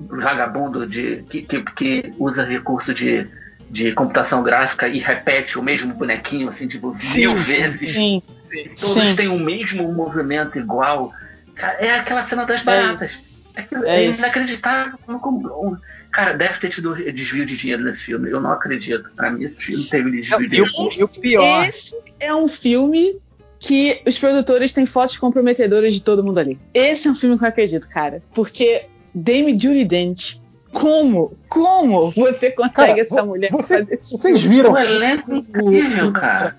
vagabundo 0.00 0.86
de 0.86 1.22
que, 1.28 1.42
que, 1.42 1.62
que 1.62 2.14
usa 2.18 2.44
recurso 2.44 2.94
de, 2.94 3.26
de 3.70 3.92
computação 3.92 4.42
gráfica 4.42 4.88
e 4.88 4.98
repete 4.98 5.58
o 5.58 5.62
mesmo 5.62 5.94
bonequinho 5.94 6.48
assim 6.48 6.66
tipo 6.66 6.96
sim, 6.98 7.20
mil 7.20 7.42
vezes. 7.42 7.94
Sim, 7.94 8.22
sim. 8.50 8.70
Todos 8.80 9.02
sim. 9.02 9.16
têm 9.16 9.28
o 9.28 9.38
mesmo 9.38 9.92
movimento 9.92 10.58
igual 10.58 11.12
é 11.56 11.98
aquela 11.98 12.26
cena 12.26 12.44
das 12.44 12.60
é 12.60 12.64
baratas. 12.64 13.10
É, 13.56 13.60
é, 13.84 14.04
é 14.04 14.10
inacreditável. 14.10 14.98
Como, 15.20 15.78
cara, 16.10 16.34
deve 16.34 16.58
ter 16.60 16.70
tido 16.70 16.94
desvio 16.94 17.46
de 17.46 17.56
dinheiro 17.56 17.84
nesse 17.84 18.04
filme. 18.04 18.30
Eu 18.30 18.40
não 18.40 18.52
acredito. 18.52 19.08
Pra 19.14 19.30
mim, 19.30 19.44
esse 19.44 19.56
filme 19.56 19.84
teve 19.84 20.10
desvio 20.10 20.38
de 20.38 20.48
dinheiro. 20.48 20.88
E 20.98 21.04
o 21.04 21.08
pior. 21.08 21.68
Esse 21.68 21.96
é 22.18 22.34
um 22.34 22.48
filme 22.48 23.16
que 23.58 24.02
os 24.06 24.18
produtores 24.18 24.72
têm 24.72 24.86
fotos 24.86 25.16
comprometedoras 25.16 25.94
de 25.94 26.02
todo 26.02 26.22
mundo 26.22 26.38
ali. 26.38 26.58
Esse 26.72 27.08
é 27.08 27.10
um 27.10 27.14
filme 27.14 27.38
que 27.38 27.44
eu 27.44 27.48
acredito, 27.48 27.88
cara. 27.88 28.22
Porque 28.34 28.86
Dame 29.14 29.58
Julie 29.58 29.84
Dent. 29.84 30.38
Como? 30.72 31.36
Como 31.48 32.12
você 32.12 32.50
consegue 32.50 32.74
cara, 32.74 33.00
essa 33.00 33.24
mulher 33.24 33.50
você, 33.52 33.78
fazer 33.78 33.98
isso? 34.00 34.18
Vocês 34.18 34.42
viram? 34.42 34.72
O 34.72 34.78
elenco 34.78 35.32
incrível, 35.32 36.12
cara. 36.12 36.56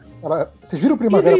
Vocês 0.63 0.81
viram 0.81 0.97
Primavera? 0.97 1.37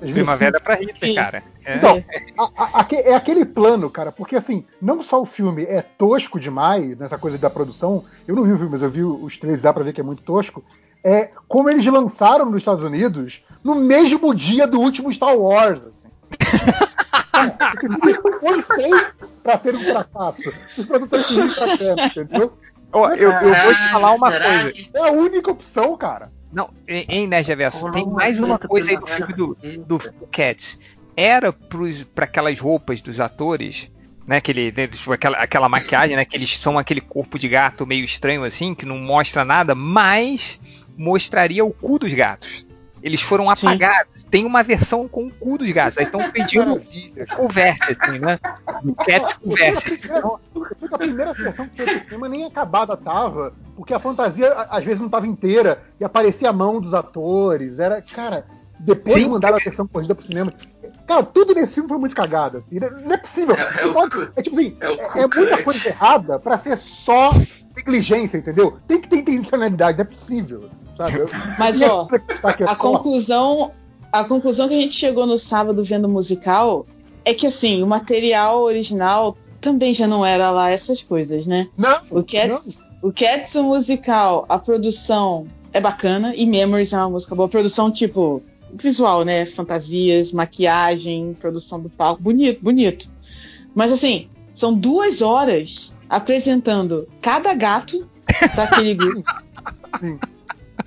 Primavera 0.00 0.60
para 0.60 0.74
Hitler, 0.74 1.14
cara. 1.14 1.42
É. 1.64 1.76
Então, 1.76 2.04
a, 2.38 2.80
a, 2.80 2.86
é 2.92 3.14
aquele 3.14 3.44
plano, 3.44 3.90
cara, 3.90 4.12
porque 4.12 4.36
assim, 4.36 4.64
não 4.80 5.02
só 5.02 5.20
o 5.20 5.26
filme 5.26 5.64
é 5.64 5.82
tosco 5.82 6.38
demais, 6.38 6.98
nessa 6.98 7.18
coisa 7.18 7.38
da 7.38 7.50
produção, 7.50 8.04
eu 8.26 8.34
não 8.34 8.44
vi 8.44 8.52
o 8.52 8.56
filme, 8.56 8.72
mas 8.72 8.82
eu 8.82 8.90
vi 8.90 9.02
os 9.02 9.36
três, 9.38 9.60
dá 9.60 9.72
pra 9.72 9.84
ver 9.84 9.92
que 9.92 10.00
é 10.00 10.04
muito 10.04 10.22
tosco, 10.22 10.64
é 11.02 11.30
como 11.48 11.70
eles 11.70 11.86
lançaram 11.86 12.46
nos 12.46 12.58
Estados 12.58 12.82
Unidos 12.82 13.42
no 13.62 13.74
mesmo 13.74 14.34
dia 14.34 14.66
do 14.66 14.80
último 14.80 15.12
Star 15.12 15.36
Wars. 15.36 15.82
Assim. 15.82 16.08
Esse 17.74 17.88
filme 17.88 18.14
foi 18.40 18.62
feito 18.62 19.28
pra 19.42 19.56
ser 19.56 19.74
um 19.74 19.80
fracasso. 19.80 20.52
Os 20.76 20.84
produtores 20.84 21.26
pra 21.26 21.76
certo, 21.76 22.20
entendeu? 22.20 22.52
Oh, 22.92 23.08
eu, 23.08 23.30
eu, 23.30 23.64
vou 23.64 23.74
te 23.74 23.90
falar 23.90 24.12
uma 24.12 24.30
coisa. 24.30 24.72
É 24.94 24.98
a 25.00 25.12
única 25.12 25.50
opção, 25.50 25.96
cara. 25.96 26.30
Não, 26.52 26.70
em 26.88 27.26
Nerd 27.26 27.48
Reverso, 27.48 27.90
tem 27.90 28.06
mais 28.06 28.38
uma 28.38 28.58
coisa 28.58 28.90
aí 28.90 28.96
do 28.96 29.06
filme 29.06 29.32
do, 29.32 29.56
do 29.86 29.98
Cats. 30.30 30.78
Era 31.16 31.52
para 31.52 32.24
aquelas 32.24 32.60
roupas 32.60 33.00
dos 33.00 33.20
atores, 33.20 33.90
né? 34.26 34.36
Aquele, 34.36 34.72
né, 34.72 34.88
aquela, 35.12 35.36
aquela 35.38 35.68
maquiagem, 35.68 36.16
né? 36.16 36.24
Que 36.24 36.36
eles 36.36 36.56
são 36.58 36.78
aquele 36.78 37.00
corpo 37.00 37.38
de 37.38 37.48
gato 37.48 37.86
meio 37.86 38.04
estranho 38.04 38.44
assim, 38.44 38.74
que 38.74 38.84
não 38.84 38.98
mostra 38.98 39.44
nada, 39.44 39.74
mas 39.74 40.60
mostraria 40.96 41.64
o 41.64 41.72
cu 41.72 41.98
dos 41.98 42.12
gatos. 42.12 42.65
Eles 43.02 43.20
foram 43.20 43.50
apagados. 43.50 44.22
Sim. 44.22 44.26
Tem 44.30 44.44
uma 44.44 44.62
versão 44.62 45.06
com 45.06 45.26
o 45.26 45.30
cu 45.30 45.58
dos 45.58 45.70
gatos. 45.70 45.98
Aí 45.98 46.04
estão 46.04 46.28
pedindo 46.32 46.80
converse, 47.36 47.92
assim, 47.92 48.18
né? 48.18 48.38
Cats 49.04 49.34
converse. 49.34 50.00
A 50.92 50.98
primeira 50.98 51.32
versão 51.32 51.68
que 51.68 51.76
foi 51.76 51.86
pro 51.86 52.00
cinema 52.00 52.28
nem 52.28 52.44
acabada 52.44 52.96
tava, 52.96 53.52
porque 53.76 53.94
a 53.94 53.98
fantasia 53.98 54.52
às 54.52 54.84
vezes 54.84 55.00
não 55.00 55.08
tava 55.08 55.26
inteira 55.26 55.82
e 56.00 56.04
aparecia 56.04 56.50
a 56.50 56.52
mão 56.52 56.80
dos 56.80 56.94
atores. 56.94 57.78
Era, 57.78 58.00
cara, 58.00 58.46
depois 58.78 59.14
Sim. 59.14 59.24
de 59.24 59.28
mandar 59.30 59.54
a 59.54 59.58
versão 59.58 59.86
corrigida 59.86 60.14
pro 60.14 60.24
cinema. 60.24 60.52
Cara, 61.06 61.22
tudo 61.22 61.54
nesse 61.54 61.74
filme 61.74 61.88
foi 61.88 61.98
muito 61.98 62.14
cagado. 62.14 62.58
Assim. 62.58 62.78
Não 63.04 63.12
é 63.12 63.16
possível. 63.16 63.54
É, 63.54 63.62
é, 63.62 63.92
pode, 63.92 64.30
é 64.36 64.42
tipo 64.42 64.56
assim, 64.56 64.76
é, 64.80 65.20
é, 65.20 65.22
é 65.22 65.26
muita 65.28 65.62
coisa 65.62 65.88
errada 65.88 66.38
pra 66.38 66.58
ser 66.58 66.76
só 66.76 67.30
negligência, 67.76 68.38
entendeu? 68.38 68.78
Tem 68.88 69.00
que 69.00 69.08
ter 69.08 69.18
intencionalidade, 69.18 69.98
não 69.98 70.02
é 70.02 70.08
possível. 70.08 70.70
Sabe? 70.96 71.18
Mas, 71.58 71.80
ó, 71.82 72.08
a 72.42 72.74
só... 72.74 72.74
conclusão. 72.74 73.70
A 74.12 74.24
conclusão 74.24 74.68
que 74.68 74.74
a 74.74 74.80
gente 74.80 74.94
chegou 74.94 75.26
no 75.26 75.36
sábado 75.36 75.82
vendo 75.82 76.06
o 76.06 76.08
musical 76.08 76.86
é 77.24 77.34
que 77.34 77.46
assim, 77.46 77.82
o 77.82 77.86
material 77.86 78.62
original 78.62 79.36
também 79.60 79.92
já 79.92 80.06
não 80.06 80.24
era 80.24 80.50
lá 80.50 80.70
essas 80.70 81.02
coisas, 81.02 81.46
né? 81.46 81.68
Não. 81.76 82.00
O 82.08 82.22
Cats, 82.22 82.78
não. 82.78 83.10
o 83.10 83.12
Cats 83.12 83.54
o 83.56 83.64
musical, 83.64 84.46
a 84.48 84.58
produção 84.58 85.46
é 85.72 85.80
bacana 85.80 86.32
e 86.36 86.46
Memories 86.46 86.92
é 86.92 86.98
uma 86.98 87.10
música 87.10 87.34
boa. 87.34 87.48
Produção 87.48 87.90
tipo 87.90 88.42
visual, 88.72 89.24
né? 89.24 89.44
Fantasias, 89.44 90.32
maquiagem, 90.32 91.36
produção 91.38 91.80
do 91.80 91.90
palco, 91.90 92.22
bonito, 92.22 92.62
bonito. 92.62 93.12
Mas 93.74 93.90
assim, 93.90 94.28
são 94.54 94.72
duas 94.72 95.20
horas 95.20 95.95
apresentando 96.08 97.08
cada 97.20 97.52
gato 97.54 98.08
daquele 98.54 98.94
grupo. 98.98 99.22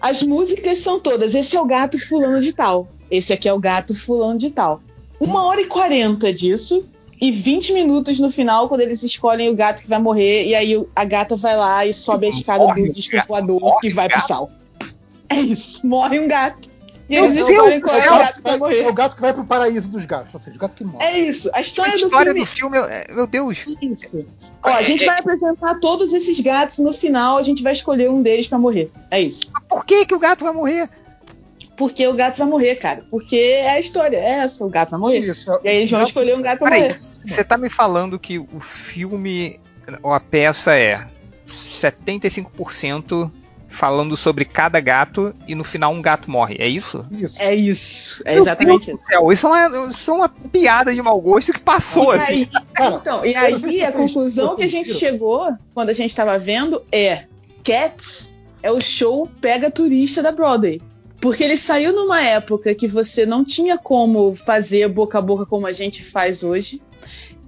As 0.01 0.23
músicas 0.23 0.79
são 0.79 0.99
todas. 0.99 1.35
Esse 1.35 1.57
é 1.57 1.61
o 1.61 1.65
gato 1.65 1.99
fulano 1.99 2.39
de 2.39 2.53
tal. 2.53 2.87
Esse 3.09 3.33
aqui 3.33 3.49
é 3.49 3.53
o 3.53 3.59
gato 3.59 3.95
fulano 3.95 4.37
de 4.37 4.49
tal. 4.49 4.81
Uma 5.19 5.43
hora 5.43 5.61
e 5.61 5.65
quarenta 5.65 6.31
disso. 6.33 6.87
E 7.21 7.31
20 7.31 7.73
minutos 7.73 8.17
no 8.17 8.31
final, 8.31 8.69
quando 8.69 8.79
eles 8.79 9.03
escolhem 9.03 9.49
o 9.49 9.55
gato 9.55 9.81
que 9.81 9.89
vai 9.89 9.99
morrer. 9.99 10.47
E 10.47 10.55
aí 10.55 10.85
a 10.95 11.03
gata 11.03 11.35
vai 11.35 11.57
lá 11.57 11.85
e 11.85 11.93
sobe 11.93 12.27
a 12.27 12.29
escada 12.29 12.63
morre 12.63 12.87
do 12.87 12.93
desculpador 12.93 13.79
que 13.81 13.89
vai 13.89 14.07
pro 14.07 14.21
sal. 14.21 14.49
É 15.27 15.35
isso. 15.35 15.85
Morre 15.85 16.19
um 16.19 16.27
gato. 16.27 16.68
E 17.09 17.15
eles 17.15 17.35
qual 17.81 17.97
é 17.97 18.11
o 18.11 18.19
gato 18.19 18.35
que 18.35 18.41
vai 18.43 18.57
morrer. 18.57 18.81
É 18.81 18.87
o 18.87 18.93
gato 18.93 19.15
que 19.15 19.21
vai 19.21 19.33
pro 19.33 19.43
paraíso 19.43 19.87
dos 19.87 20.05
gatos. 20.05 20.33
Ou 20.33 20.39
seja, 20.39 20.55
o 20.55 20.59
gato 20.59 20.75
que 20.75 20.83
morre. 20.83 21.03
É 21.03 21.19
isso. 21.19 21.49
A 21.53 21.61
história, 21.61 21.93
a 21.93 21.95
história 21.95 22.33
do 22.33 22.45
filme. 22.45 22.77
Do 22.77 22.83
filme 22.83 22.93
é, 22.93 23.11
meu 23.11 23.25
Deus. 23.25 23.65
Isso. 23.81 24.27
Ó, 24.61 24.69
a 24.69 24.83
gente 24.83 25.05
vai 25.05 25.17
apresentar 25.17 25.79
todos 25.79 26.13
esses 26.13 26.39
gatos 26.39 26.77
no 26.77 26.93
final, 26.93 27.37
a 27.37 27.41
gente 27.41 27.63
vai 27.63 27.73
escolher 27.73 28.09
um 28.11 28.21
deles 28.21 28.47
para 28.47 28.59
morrer. 28.59 28.91
É 29.09 29.19
isso. 29.19 29.51
Por 29.67 29.83
que, 29.85 30.05
que 30.05 30.13
o 30.13 30.19
gato 30.19 30.43
vai 30.43 30.53
morrer? 30.53 30.87
Porque 31.75 32.05
o 32.05 32.13
gato 32.13 32.37
vai 32.37 32.47
morrer, 32.47 32.75
cara. 32.75 33.03
Porque 33.09 33.37
é 33.37 33.71
a 33.71 33.79
história, 33.79 34.17
é 34.17 34.39
essa, 34.39 34.63
o 34.63 34.69
gato 34.69 34.91
vai 34.91 34.99
morrer. 34.99 35.19
Isso, 35.19 35.59
e 35.63 35.67
aí 35.67 35.77
eles 35.77 35.89
vão 35.89 36.03
escolher 36.03 36.37
um 36.37 36.41
gato 36.41 36.59
pra 36.59 36.69
Peraí, 36.69 36.83
morrer. 36.83 37.01
Você 37.25 37.43
tá 37.43 37.57
me 37.57 37.69
falando 37.69 38.19
que 38.19 38.37
o 38.37 38.59
filme, 38.59 39.59
ou 40.03 40.13
a 40.13 40.19
peça 40.19 40.75
é 40.75 41.07
75% 41.47 43.31
falando 43.69 44.17
sobre 44.17 44.43
cada 44.43 44.79
gato 44.79 45.33
e 45.47 45.55
no 45.55 45.63
final 45.63 45.93
um 45.93 46.01
gato 46.01 46.29
morre. 46.29 46.57
É 46.59 46.67
isso? 46.67 47.05
isso. 47.11 47.41
É 47.41 47.55
isso. 47.55 48.21
É 48.25 48.35
exatamente 48.35 48.91
isso. 48.91 49.05
Céu, 49.05 49.31
isso, 49.31 49.47
é 49.47 49.49
uma, 49.49 49.89
isso 49.89 50.11
é 50.11 50.13
uma 50.13 50.29
piada 50.29 50.93
de 50.93 51.01
mau 51.01 51.21
gosto 51.21 51.53
que 51.53 51.59
passou, 51.59 52.13
e 52.13 52.17
assim. 52.17 52.49
Aí, 52.75 52.93
então, 52.93 53.25
e 53.25 53.35
aí 53.35 53.83
a 53.83 53.91
conclusão 53.91 54.55
que 54.55 54.63
a 54.63 54.67
gente 54.67 54.93
chegou 54.93 55.53
quando 55.73 55.89
a 55.89 55.93
gente 55.93 56.09
estava 56.09 56.37
vendo 56.37 56.83
é 56.91 57.25
Cats 57.63 58.35
é 58.61 58.71
o 58.71 58.81
show 58.81 59.29
pega 59.39 59.71
turista 59.71 60.21
da 60.21 60.31
Broadway. 60.31 60.81
Porque 61.21 61.43
ele 61.43 61.57
saiu 61.57 61.93
numa 61.93 62.21
época 62.21 62.73
que 62.73 62.87
você 62.87 63.25
não 63.25 63.43
tinha 63.43 63.77
como 63.77 64.35
fazer 64.35 64.87
boca 64.87 65.17
a 65.17 65.21
boca 65.21 65.45
como 65.45 65.67
a 65.67 65.71
gente 65.71 66.03
faz 66.03 66.43
hoje 66.43 66.81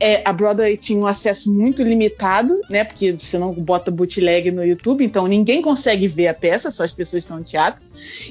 é, 0.01 0.23
a 0.25 0.33
Broadway 0.33 0.75
tinha 0.75 0.99
um 0.99 1.05
acesso 1.05 1.53
muito 1.53 1.83
limitado, 1.83 2.59
né? 2.67 2.83
Porque 2.83 3.11
você 3.11 3.37
não 3.37 3.53
bota 3.53 3.91
bootleg 3.91 4.49
no 4.49 4.65
YouTube, 4.65 5.05
então 5.05 5.27
ninguém 5.27 5.61
consegue 5.61 6.07
ver 6.07 6.27
a 6.27 6.33
peça, 6.33 6.71
só 6.71 6.83
as 6.83 6.91
pessoas 6.91 7.23
estão 7.23 7.37
no 7.37 7.43
teatro. 7.43 7.83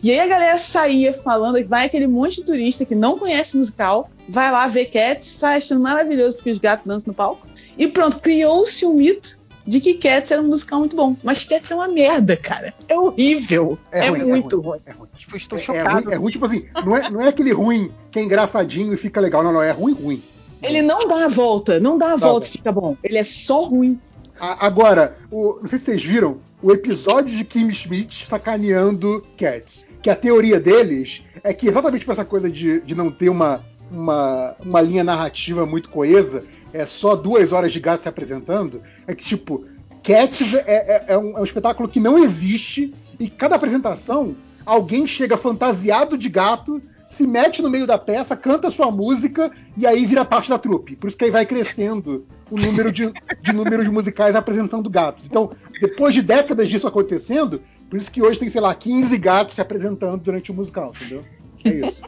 E 0.02 0.10
aí 0.10 0.18
a 0.18 0.26
galera 0.26 0.58
saía 0.58 1.12
falando 1.12 1.58
que 1.58 1.62
vai 1.62 1.86
aquele 1.86 2.08
monte 2.08 2.40
de 2.40 2.44
turista 2.44 2.84
que 2.84 2.96
não 2.96 3.16
conhece 3.16 3.56
musical, 3.56 4.10
vai 4.28 4.50
lá 4.50 4.66
ver 4.66 4.86
Cats, 4.86 5.28
sai 5.28 5.58
achando 5.58 5.80
maravilhoso 5.80 6.36
porque 6.36 6.50
os 6.50 6.58
gatos 6.58 6.84
dançam 6.84 7.12
no 7.12 7.14
palco. 7.14 7.46
E 7.78 7.86
pronto, 7.86 8.18
criou-se 8.18 8.84
um 8.84 8.94
mito 8.94 9.38
de 9.64 9.80
que 9.80 9.94
Cats 9.94 10.32
era 10.32 10.42
um 10.42 10.48
musical 10.48 10.80
muito 10.80 10.96
bom. 10.96 11.16
Mas 11.22 11.44
Cats 11.44 11.70
é 11.70 11.74
uma 11.76 11.86
merda, 11.86 12.36
cara. 12.36 12.74
É 12.88 12.98
horrível. 12.98 13.78
É, 13.92 14.06
é 14.06 14.08
ruim, 14.08 14.24
muito 14.24 14.56
é 14.56 14.58
ruim. 14.58 14.66
ruim. 14.66 14.80
É 14.86 14.90
ruim. 14.90 15.08
Tipo, 15.16 15.36
estou 15.36 15.56
é, 15.56 15.62
chocado. 15.62 15.88
É 15.88 15.92
ruim, 15.92 16.12
é 16.12 16.16
ruim, 16.16 16.32
tipo 16.32 16.46
assim, 16.46 16.66
não 16.84 16.96
é, 16.96 17.10
não 17.10 17.20
é 17.20 17.28
aquele 17.28 17.52
ruim 17.52 17.92
que 18.10 18.18
é 18.18 18.22
engraçadinho 18.24 18.92
e 18.92 18.96
fica 18.96 19.20
legal. 19.20 19.44
Não, 19.44 19.52
não, 19.52 19.62
é 19.62 19.70
ruim, 19.70 19.92
ruim. 19.92 20.20
Ele 20.62 20.82
não 20.82 21.08
dá 21.08 21.24
a 21.24 21.28
volta, 21.28 21.80
não 21.80 21.96
dá 21.96 22.12
a 22.12 22.16
volta 22.16 22.46
e 22.46 22.50
fica 22.50 22.72
bom. 22.72 22.96
Ele 23.02 23.18
é 23.18 23.24
só 23.24 23.62
ruim. 23.62 23.98
Agora, 24.38 25.16
o, 25.30 25.58
não 25.60 25.68
sei 25.68 25.78
se 25.78 25.84
vocês 25.86 26.04
viram 26.04 26.38
o 26.62 26.72
episódio 26.72 27.36
de 27.36 27.44
Kim 27.44 27.72
Schmidt 27.72 28.26
sacaneando 28.26 29.24
Cats. 29.36 29.84
Que 30.02 30.08
a 30.08 30.16
teoria 30.16 30.58
deles 30.58 31.22
é 31.42 31.52
que 31.52 31.68
exatamente 31.68 32.04
por 32.04 32.12
essa 32.12 32.24
coisa 32.24 32.50
de, 32.50 32.80
de 32.80 32.94
não 32.94 33.10
ter 33.10 33.28
uma, 33.28 33.62
uma, 33.90 34.54
uma 34.64 34.80
linha 34.80 35.04
narrativa 35.04 35.66
muito 35.66 35.90
coesa, 35.90 36.44
é 36.72 36.86
só 36.86 37.14
duas 37.16 37.52
horas 37.52 37.72
de 37.72 37.80
gato 37.80 38.02
se 38.02 38.08
apresentando, 38.08 38.82
é 39.06 39.14
que, 39.14 39.24
tipo, 39.24 39.66
Cats 40.02 40.54
é, 40.54 40.64
é, 40.66 41.04
é, 41.08 41.18
um, 41.18 41.36
é 41.36 41.40
um 41.40 41.44
espetáculo 41.44 41.88
que 41.88 42.00
não 42.00 42.18
existe 42.18 42.94
e 43.18 43.28
cada 43.28 43.56
apresentação 43.56 44.34
alguém 44.64 45.06
chega 45.06 45.36
fantasiado 45.36 46.16
de 46.16 46.28
gato 46.28 46.80
se 47.20 47.26
mete 47.26 47.60
no 47.60 47.68
meio 47.68 47.86
da 47.86 47.98
peça, 47.98 48.34
canta 48.34 48.70
sua 48.70 48.90
música 48.90 49.52
e 49.76 49.86
aí 49.86 50.06
vira 50.06 50.24
parte 50.24 50.48
da 50.48 50.58
trupe. 50.58 50.96
Por 50.96 51.08
isso 51.08 51.18
que 51.18 51.24
aí 51.26 51.30
vai 51.30 51.44
crescendo 51.44 52.26
o 52.50 52.56
número 52.56 52.90
de, 52.90 53.12
de 53.42 53.52
números 53.52 53.86
musicais 53.88 54.34
apresentando 54.34 54.88
gatos. 54.88 55.26
Então, 55.26 55.50
depois 55.82 56.14
de 56.14 56.22
décadas 56.22 56.66
disso 56.66 56.88
acontecendo, 56.88 57.60
por 57.90 58.00
isso 58.00 58.10
que 58.10 58.22
hoje 58.22 58.38
tem, 58.38 58.48
sei 58.48 58.62
lá, 58.62 58.74
15 58.74 59.18
gatos 59.18 59.54
se 59.54 59.60
apresentando 59.60 60.22
durante 60.22 60.50
o 60.50 60.54
musical, 60.54 60.94
entendeu? 60.96 61.22
É 61.62 61.86
isso. 61.86 62.02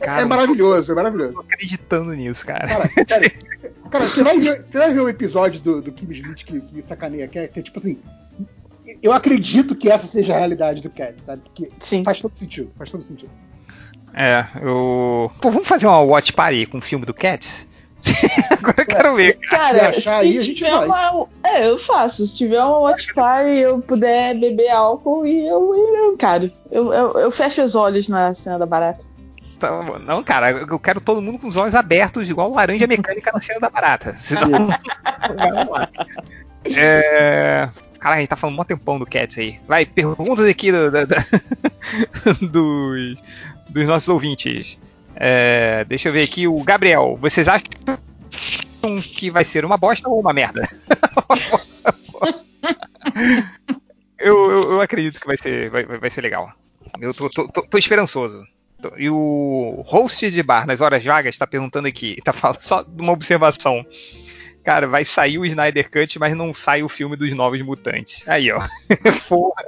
Cara, 0.00 0.20
é 0.20 0.24
maravilhoso, 0.26 0.92
é 0.92 0.94
maravilhoso. 0.94 1.32
Tô 1.32 1.40
acreditando 1.40 2.12
nisso, 2.12 2.44
cara. 2.44 2.68
Cara, 2.68 2.88
cara, 3.06 3.30
cara 3.90 4.04
você, 4.04 4.22
vai 4.22 4.38
ver, 4.38 4.66
você 4.68 4.78
vai 4.78 4.92
ver 4.92 5.00
o 5.00 5.08
episódio 5.08 5.60
do, 5.62 5.80
do 5.80 5.92
Kim 5.92 6.12
Smith 6.12 6.44
que, 6.44 6.60
que 6.60 6.82
sacaneia, 6.82 7.26
que 7.26 7.38
é, 7.38 7.48
que 7.48 7.58
é 7.58 7.62
tipo 7.62 7.78
assim. 7.78 7.98
Eu 9.02 9.12
acredito 9.12 9.74
que 9.74 9.90
essa 9.90 10.06
seja 10.06 10.34
a 10.34 10.38
realidade 10.38 10.82
do 10.82 10.90
Cat, 10.90 11.14
sabe? 11.24 11.42
Porque 11.42 11.70
Sim. 11.80 12.04
faz 12.04 12.20
todo 12.20 12.36
sentido, 12.36 12.70
faz 12.76 12.90
todo 12.90 13.02
sentido. 13.02 13.30
É, 14.14 14.44
eu. 14.60 15.30
Pô, 15.40 15.50
vamos 15.50 15.68
fazer 15.68 15.86
uma 15.86 16.00
watch 16.00 16.32
party 16.32 16.66
com 16.66 16.78
o 16.78 16.82
filme 16.82 17.04
do 17.04 17.14
Cats? 17.14 17.68
Agora 18.50 18.74
eu 18.78 18.86
quero 18.86 19.14
ver. 19.16 19.38
Cara, 19.38 20.00
se 20.00 20.08
aí, 20.08 20.54
tiver 20.54 20.74
uma. 20.74 21.26
É, 21.42 21.68
eu 21.68 21.78
faço. 21.78 22.26
Se 22.26 22.38
tiver 22.38 22.62
uma 22.62 22.78
watch 22.78 23.12
party 23.12 23.50
e 23.50 23.60
eu 23.60 23.80
puder 23.80 24.34
beber 24.34 24.70
álcool 24.70 25.26
e 25.26 25.46
eu, 25.46 25.74
eu 25.74 26.16
cara, 26.16 26.52
eu, 26.70 26.92
eu, 26.92 27.08
eu 27.18 27.30
fecho 27.30 27.62
os 27.62 27.74
olhos 27.74 28.08
na 28.08 28.32
cena 28.34 28.58
da 28.58 28.66
barata. 28.66 29.04
Então, 29.56 29.98
não, 29.98 30.22
cara, 30.22 30.52
eu 30.52 30.78
quero 30.78 31.00
todo 31.00 31.20
mundo 31.20 31.40
com 31.40 31.48
os 31.48 31.56
olhos 31.56 31.74
abertos, 31.74 32.30
igual 32.30 32.52
laranja 32.52 32.86
mecânica 32.86 33.32
na 33.32 33.40
cena 33.40 33.58
da 33.58 33.68
barata. 33.68 34.14
Senão... 34.14 34.68
é... 36.76 37.68
Cara, 37.98 38.16
a 38.16 38.18
gente 38.20 38.28
tá 38.28 38.36
falando 38.36 38.60
um 38.60 38.64
tempão 38.64 38.98
do 38.98 39.06
Cats 39.06 39.38
aí. 39.38 39.58
Vai, 39.66 39.84
perguntas 39.84 40.44
aqui 40.44 40.70
do, 40.70 40.90
do, 40.90 41.06
do, 41.06 41.16
dos, 42.48 43.22
dos 43.68 43.86
nossos 43.86 44.08
ouvintes. 44.08 44.78
É, 45.16 45.84
deixa 45.84 46.08
eu 46.08 46.12
ver 46.12 46.24
aqui, 46.24 46.46
o 46.46 46.62
Gabriel. 46.62 47.18
Vocês 47.20 47.48
acham 47.48 47.66
que 49.16 49.30
vai 49.30 49.44
ser 49.44 49.64
uma 49.64 49.76
bosta 49.76 50.08
ou 50.08 50.20
uma 50.20 50.32
merda? 50.32 50.68
eu, 54.18 54.50
eu, 54.50 54.62
eu, 54.72 54.80
acredito 54.80 55.20
que 55.20 55.26
vai 55.26 55.36
ser, 55.36 55.70
vai, 55.70 55.84
vai 55.84 56.10
ser 56.10 56.20
legal. 56.20 56.52
Eu 57.00 57.12
tô, 57.12 57.28
tô, 57.28 57.48
tô, 57.48 57.62
tô 57.62 57.78
esperançoso. 57.78 58.38
E 58.96 59.10
o 59.10 59.82
host 59.86 60.30
de 60.30 60.40
bar 60.40 60.64
nas 60.64 60.80
horas 60.80 61.04
vagas 61.04 61.34
está 61.34 61.48
perguntando 61.48 61.88
aqui, 61.88 62.16
tá 62.22 62.32
falando 62.32 62.60
só 62.60 62.82
de 62.82 63.02
uma 63.02 63.12
observação. 63.12 63.84
Cara, 64.64 64.86
vai 64.86 65.04
sair 65.04 65.38
o 65.38 65.46
Snyder 65.46 65.90
Cut, 65.90 66.18
mas 66.18 66.36
não 66.36 66.52
sai 66.52 66.82
o 66.82 66.88
filme 66.88 67.16
dos 67.16 67.32
Novos 67.32 67.60
Mutantes. 67.62 68.24
Aí, 68.26 68.50
ó. 68.50 68.58
Porra. 69.28 69.64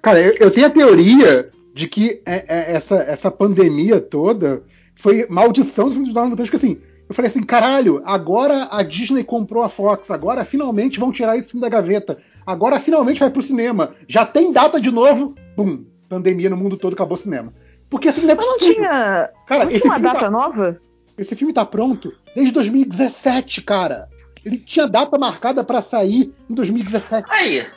Cara, 0.00 0.20
eu, 0.20 0.34
eu, 0.38 0.50
tenho 0.50 0.66
a 0.66 0.70
teoria 0.70 1.50
de 1.74 1.88
que 1.88 2.22
é, 2.24 2.44
é, 2.48 2.72
essa, 2.74 2.96
essa 2.96 3.30
pandemia 3.30 4.00
toda 4.00 4.62
foi 4.94 5.26
maldição 5.28 5.86
dos 5.86 5.94
filmes 5.94 6.08
dos 6.08 6.14
Novos 6.14 6.30
Mutantes, 6.30 6.50
porque 6.50 6.64
assim, 6.64 6.80
eu 7.08 7.14
falei 7.14 7.30
assim, 7.30 7.42
caralho, 7.42 8.02
agora 8.04 8.68
a 8.70 8.82
Disney 8.82 9.22
comprou 9.22 9.62
a 9.62 9.68
Fox, 9.68 10.10
agora 10.10 10.44
finalmente 10.44 10.98
vão 10.98 11.12
tirar 11.12 11.36
esse 11.36 11.50
filme 11.50 11.60
da 11.60 11.68
gaveta, 11.68 12.18
agora 12.44 12.80
finalmente 12.80 13.20
vai 13.20 13.30
pro 13.30 13.42
cinema. 13.42 13.94
Já 14.08 14.24
tem 14.26 14.52
data 14.52 14.80
de 14.80 14.90
novo, 14.90 15.34
bum, 15.56 15.84
pandemia 16.08 16.50
no 16.50 16.56
mundo 16.56 16.76
todo, 16.76 16.94
acabou 16.94 17.16
o 17.16 17.20
cinema. 17.20 17.52
Porque 17.88 18.08
esse 18.08 18.18
filme 18.18 18.32
é 18.32 18.34
Mas 18.34 18.46
não 18.46 18.58
tinha, 18.58 19.30
cara, 19.46 19.64
não 19.64 19.72
tinha 19.72 19.84
uma 19.84 20.00
data 20.00 20.20
tá, 20.20 20.30
nova? 20.30 20.80
Esse 21.16 21.34
filme 21.34 21.52
tá 21.52 21.64
pronto 21.64 22.12
desde 22.34 22.52
2017, 22.52 23.62
cara. 23.62 24.08
Ele 24.44 24.58
tinha 24.58 24.86
data 24.86 25.18
marcada 25.18 25.64
para 25.64 25.82
sair 25.82 26.32
em 26.48 26.54
2017. 26.54 27.26
Aí. 27.30 27.58
É, 27.58 27.68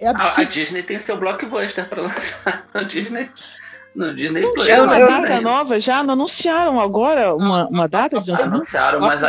é 0.00 0.08
a, 0.08 0.34
a, 0.36 0.42
Disney 0.44 0.82
tem 0.82 1.04
seu 1.04 1.18
blockbuster 1.18 1.88
pra 1.88 2.00
lançar. 2.02 2.66
A 2.72 2.82
Disney 2.84 3.28
no 3.94 4.14
Disney 4.14 4.40
não 4.40 4.54
Play. 4.54 4.66
Tinha 4.66 4.82
uma 4.82 4.98
data 4.98 5.40
nova 5.40 5.78
já? 5.78 6.02
Não 6.02 6.14
anunciaram 6.14 6.80
agora 6.80 7.34
uma, 7.34 7.68
uma 7.68 7.88
data 7.88 8.20
de 8.20 8.30
lançamento? 8.30 8.54
Anunciaram, 8.54 9.00
mas 9.00 9.22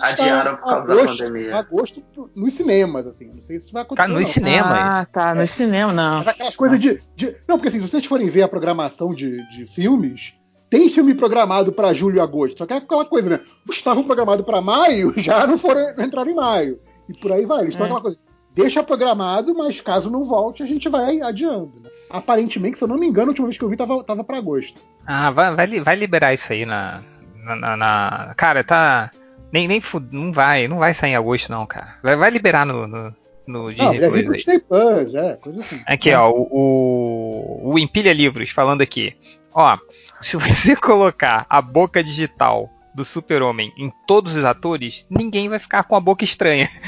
adiaram 0.00 0.56
por 0.56 0.62
causa 0.62 0.92
agosto, 0.92 1.18
da 1.18 1.24
pandemia. 1.24 1.56
Agosto 1.56 2.04
nos 2.34 2.54
cinemas, 2.54 3.06
assim. 3.06 3.32
Não 3.34 3.42
sei 3.42 3.58
se 3.58 3.72
vai 3.72 3.82
acontecer. 3.82 4.08
Tá 4.08 4.14
nos 4.14 4.28
cinemas? 4.28 4.78
Ah, 4.78 5.06
tá, 5.10 5.34
nos 5.34 5.44
é. 5.44 5.46
cinemas, 5.46 5.94
não. 5.94 6.18
Mas 6.18 6.28
aquelas 6.28 6.56
coisas 6.56 6.78
de, 6.78 7.02
de, 7.16 7.36
Não, 7.48 7.56
porque 7.56 7.68
assim, 7.68 7.80
se 7.80 7.88
vocês 7.88 8.06
forem 8.06 8.28
ver 8.28 8.42
a 8.42 8.48
programação 8.48 9.12
de, 9.12 9.36
de 9.50 9.66
filmes, 9.66 10.34
tem 10.72 10.88
filme 10.88 11.14
programado 11.14 11.70
para 11.70 11.92
julho 11.92 12.16
e 12.16 12.20
agosto. 12.20 12.56
Só 12.56 12.64
que 12.64 12.72
é 12.72 12.76
aquela 12.78 13.04
coisa, 13.04 13.28
né? 13.28 13.40
Os 13.68 13.76
estavam 13.76 14.02
programados 14.02 14.46
para 14.46 14.62
maio 14.62 15.12
já 15.20 15.46
não 15.46 15.58
foram 15.58 15.94
não 15.94 16.02
entraram 16.02 16.30
em 16.30 16.34
maio. 16.34 16.80
E 17.06 17.12
por 17.12 17.30
aí 17.30 17.44
vai. 17.44 17.60
Eles 17.60 17.74
estão 17.74 17.84
é. 17.84 17.90
aquela 17.90 18.00
coisa. 18.00 18.18
Deixa 18.54 18.82
programado, 18.82 19.54
mas 19.54 19.82
caso 19.82 20.10
não 20.10 20.24
volte, 20.24 20.62
a 20.62 20.66
gente 20.66 20.88
vai 20.88 21.20
adiando. 21.20 21.80
Né? 21.80 21.90
aparentemente, 22.12 22.76
se 22.76 22.84
eu 22.84 22.88
não 22.88 22.98
me 22.98 23.06
engano, 23.06 23.28
a 23.28 23.30
última 23.30 23.46
vez 23.46 23.56
que 23.56 23.64
eu 23.64 23.68
vi 23.68 23.76
tava, 23.76 24.04
tava 24.04 24.22
pra 24.22 24.36
agosto. 24.36 24.80
Ah, 25.06 25.30
vai, 25.30 25.54
vai, 25.54 25.80
vai 25.80 25.96
liberar 25.96 26.34
isso 26.34 26.52
aí 26.52 26.66
na, 26.66 27.02
na, 27.36 27.76
na. 27.76 28.34
Cara, 28.36 28.62
tá. 28.62 29.10
Nem, 29.50 29.66
nem 29.66 29.82
não 30.10 30.32
vai, 30.32 30.68
não 30.68 30.78
vai 30.78 30.94
sair 30.94 31.12
em 31.12 31.16
agosto, 31.16 31.50
não, 31.50 31.66
cara. 31.66 31.96
Vai, 32.02 32.16
vai 32.16 32.30
liberar 32.30 32.66
no, 32.66 32.86
no, 32.86 33.14
no 33.46 33.70
Disney 33.70 34.00
não, 34.00 34.10
Plus. 34.10 34.36
Disney 34.36 34.58
Plus, 34.58 35.14
é, 35.14 35.36
coisa 35.36 35.60
assim. 35.60 35.80
Aqui, 35.86 36.12
ó, 36.12 36.30
o, 36.30 36.48
o, 36.50 37.72
o 37.72 37.78
Empilha 37.78 38.12
Livros 38.12 38.50
falando 38.50 38.82
aqui. 38.82 39.14
Ó, 39.54 39.78
se 40.24 40.36
você 40.36 40.76
colocar 40.76 41.46
a 41.48 41.60
boca 41.60 42.02
digital 42.02 42.70
do 42.94 43.04
Super-Homem 43.04 43.72
em 43.76 43.90
todos 44.06 44.34
os 44.34 44.44
atores, 44.44 45.06
ninguém 45.10 45.48
vai 45.48 45.58
ficar 45.58 45.82
com 45.84 45.96
a 45.96 46.00
boca 46.00 46.24
estranha. 46.24 46.68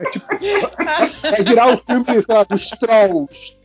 É 0.00 0.10
tipo, 0.10 0.30
vai 1.22 1.42
virar 1.42 1.74
o 1.74 1.76
filme, 1.76 2.24
lá, 2.28 2.44
dos 2.44 2.68
Trolls. 2.68 3.57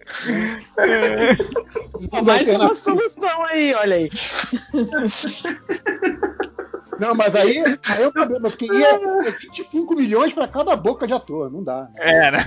É. 0.77 2.22
Mais 2.22 2.53
uma 2.53 2.73
solução 2.73 3.44
aí, 3.45 3.73
olha 3.73 3.95
aí. 3.95 4.10
Não, 6.99 7.15
mas 7.15 7.35
aí, 7.35 7.64
aí 7.84 8.03
é 8.03 8.07
o 8.07 8.11
problema, 8.11 8.49
porque 8.49 8.65
ia 8.65 8.95
é 9.27 9.31
25 9.31 9.95
milhões 9.95 10.31
para 10.31 10.48
cada 10.48 10.76
boca 10.76 11.07
de 11.07 11.14
ator, 11.14 11.52
não 11.52 11.64
dá. 11.64 11.90
Né? 11.94 11.99
É, 11.99 12.31
né? 12.31 12.40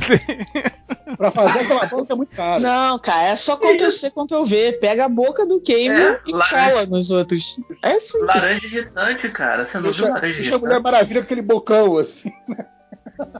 pra 1.16 1.30
fazer 1.30 1.60
aquela 1.60 1.86
boca 1.86 2.12
é 2.12 2.16
muito 2.16 2.32
caro. 2.32 2.62
Não, 2.62 2.98
cara, 2.98 3.28
é 3.28 3.36
só 3.36 3.56
Ctrl 3.56 3.90
C, 3.90 4.10
Ctrl 4.10 4.44
V. 4.44 4.78
Pega 4.80 5.06
a 5.06 5.09
boca 5.09 5.44
do 5.47 5.60
Cable 5.60 5.90
é, 5.90 6.20
e 6.26 6.32
cola 6.32 6.86
nos 6.86 7.10
outros. 7.10 7.60
É 7.82 7.98
simples. 7.98 8.28
Laranja 8.28 8.66
irritante, 8.66 9.28
cara. 9.30 9.66
Você 9.66 9.74
não 9.74 9.82
deixa, 9.82 10.05
viu 10.05 10.12
laranja 10.12 10.26
irritante? 10.26 10.43
Deixa 10.43 10.56
a 10.56 10.59
Mulher 10.59 10.80
Maravilha 10.80 11.20
com 11.20 11.26
aquele 11.26 11.43
bocão, 11.43 11.98
assim, 11.98 12.32
né? 12.48 12.66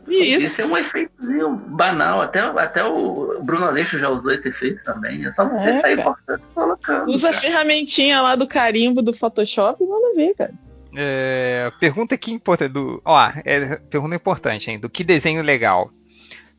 Isso. 0.09 0.41
Isso 0.41 0.63
é 0.63 0.67
um 0.67 0.77
efeitozinho 0.77 1.51
banal. 1.57 2.23
Até, 2.23 2.41
até 2.41 2.85
o 2.85 3.41
Bruno 3.43 3.67
Aleixo 3.67 3.99
já 3.99 4.09
usou 4.09 4.33
esse 4.33 4.49
efeito 4.49 4.83
também. 4.85 5.25
É 5.27 5.33
só 5.33 5.49
você 5.49 5.71
é, 5.71 5.81
sair 5.81 6.03
cortando 6.03 6.43
colocando. 6.55 7.11
Usa 7.11 7.29
cara. 7.29 7.39
a 7.39 7.41
ferramentinha 7.41 8.21
lá 8.21 8.37
do 8.37 8.47
carimbo 8.47 9.03
do 9.03 9.13
Photoshop 9.13 9.83
e 9.83 9.87
manda 9.87 10.15
ver, 10.15 10.35
cara. 10.35 10.55
É, 10.97 11.71
pergunta 11.79 12.15
aqui 12.15 12.33
importante. 12.33 12.73
Do, 12.73 13.03
ó, 13.05 13.31
é, 13.45 13.77
pergunta 13.91 14.15
importante, 14.15 14.71
hein? 14.71 14.79
Do 14.79 14.89
que 14.89 15.05
desenho 15.05 15.43
legal. 15.43 15.91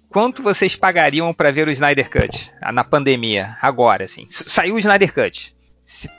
Quanto 0.09 0.41
vocês 0.41 0.75
pagariam 0.75 1.33
para 1.33 1.51
ver 1.51 1.67
o 1.67 1.71
Snyder 1.71 2.09
Cut 2.09 2.51
na 2.71 2.83
pandemia, 2.83 3.57
agora, 3.61 4.05
assim? 4.05 4.25
Saiu 4.29 4.75
o 4.75 4.79
Snyder 4.79 5.13
Cut. 5.13 5.55
Se, 5.85 6.09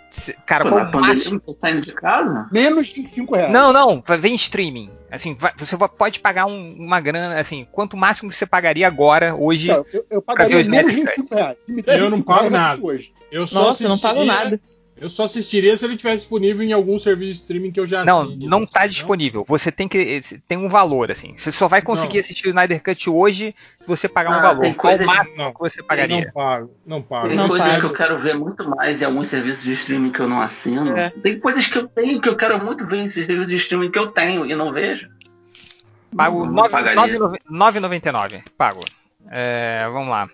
cara, 0.47 0.65
Pô, 0.65 0.71
qual 0.71 1.03
máximo... 1.03 1.41
saindo 1.61 1.83
de 1.83 1.93
casa? 1.93 2.49
Menos 2.53 2.89
de 2.89 3.07
5 3.07 3.35
reais. 3.35 3.53
Não, 3.53 3.73
não, 3.73 4.03
vem 4.19 4.35
streaming. 4.35 4.91
Assim, 5.11 5.35
vai, 5.35 5.53
você 5.57 5.77
pode 5.77 6.21
pagar 6.21 6.47
um, 6.47 6.77
uma 6.79 7.01
grana, 7.01 7.39
assim, 7.39 7.67
quanto 7.73 7.97
máximo 7.97 8.31
você 8.31 8.47
pagaria 8.47 8.87
agora, 8.87 9.35
hoje? 9.35 9.69
Não, 9.69 9.85
eu, 9.93 10.07
eu 10.11 10.23
pagaria 10.23 10.63
menos 10.65 10.95
de 10.95 11.01
25 11.01 11.35
reais. 11.35 11.59
eu 11.87 12.11
não 12.11 12.21
pago 12.21 12.51
nada. 12.51 12.85
Hoje. 12.85 13.13
Eu 13.31 13.47
só 13.47 13.65
Nossa, 13.65 13.85
eu 13.85 13.89
não 13.89 13.99
pago 13.99 14.25
nada. 14.25 14.61
Eu 15.01 15.09
só 15.09 15.25
assistiria 15.25 15.77
se 15.77 15.85
ele 15.85 15.97
tivesse 15.97 16.19
disponível 16.19 16.63
em 16.63 16.73
algum 16.73 16.99
serviço 16.99 17.35
de 17.35 17.39
streaming 17.39 17.71
que 17.71 17.79
eu 17.79 17.87
já 17.87 18.05
Não, 18.05 18.25
não 18.25 18.65
está 18.65 18.87
disponível. 18.87 19.45
Você 19.47 19.71
tem 19.71 19.87
que 19.87 20.21
tem 20.47 20.59
um 20.59 20.69
valor 20.69 21.11
assim. 21.11 21.35
Você 21.37 21.53
só 21.53 21.69
vai 21.69 21.81
conseguir 21.81 22.15
não. 22.15 22.21
assistir 22.21 22.47
o 22.47 22.51
Snyder 22.51 22.83
Cut 22.83 23.11
hoje 23.11 23.55
se 23.81 23.87
você 23.87 24.09
pagar 24.09 24.35
ah, 24.35 24.39
um 24.39 24.43
valor. 24.43 24.75
Qual 24.75 24.97
o 24.97 25.07
máximo 25.07 25.37
não, 25.37 25.53
que 25.53 25.61
você 25.61 25.83
pagaria? 25.83 26.25
Não 26.25 26.33
pago, 26.33 26.71
não 26.87 27.03
pago. 27.03 27.29
Tem 27.29 27.37
não 27.37 27.49
coisas 27.49 27.67
pago. 27.69 27.81
que 27.81 27.87
eu 27.87 27.93
quero 27.93 28.19
ver 28.21 28.37
muito 28.37 28.69
mais 28.69 29.01
em 29.01 29.05
alguns 29.05 29.29
serviços 29.29 29.63
de 29.63 29.75
streaming 29.75 30.11
que 30.11 30.21
eu 30.21 30.29
não 30.29 30.41
assino. 30.41 30.97
É. 30.97 31.11
Tem 31.11 31.39
coisas 31.39 31.67
que 31.67 31.79
eu 31.79 31.87
tenho 31.89 32.21
que 32.21 32.29
eu 32.29 32.37
quero 32.37 32.63
muito 32.65 32.87
ver 32.87 32.99
em 32.99 33.11
serviços 33.11 33.47
de 33.47 33.57
streaming 33.57 33.91
que 33.91 33.99
eu 33.99 34.09
tenho 34.09 34.45
e 34.47 34.55
não 34.55 34.73
vejo. 34.73 35.09
Pago 36.17 36.47
9,99. 36.47 38.43
Pago. 38.57 38.85
É, 39.31 39.87
vamos 39.91 40.09
lá. 40.09 40.29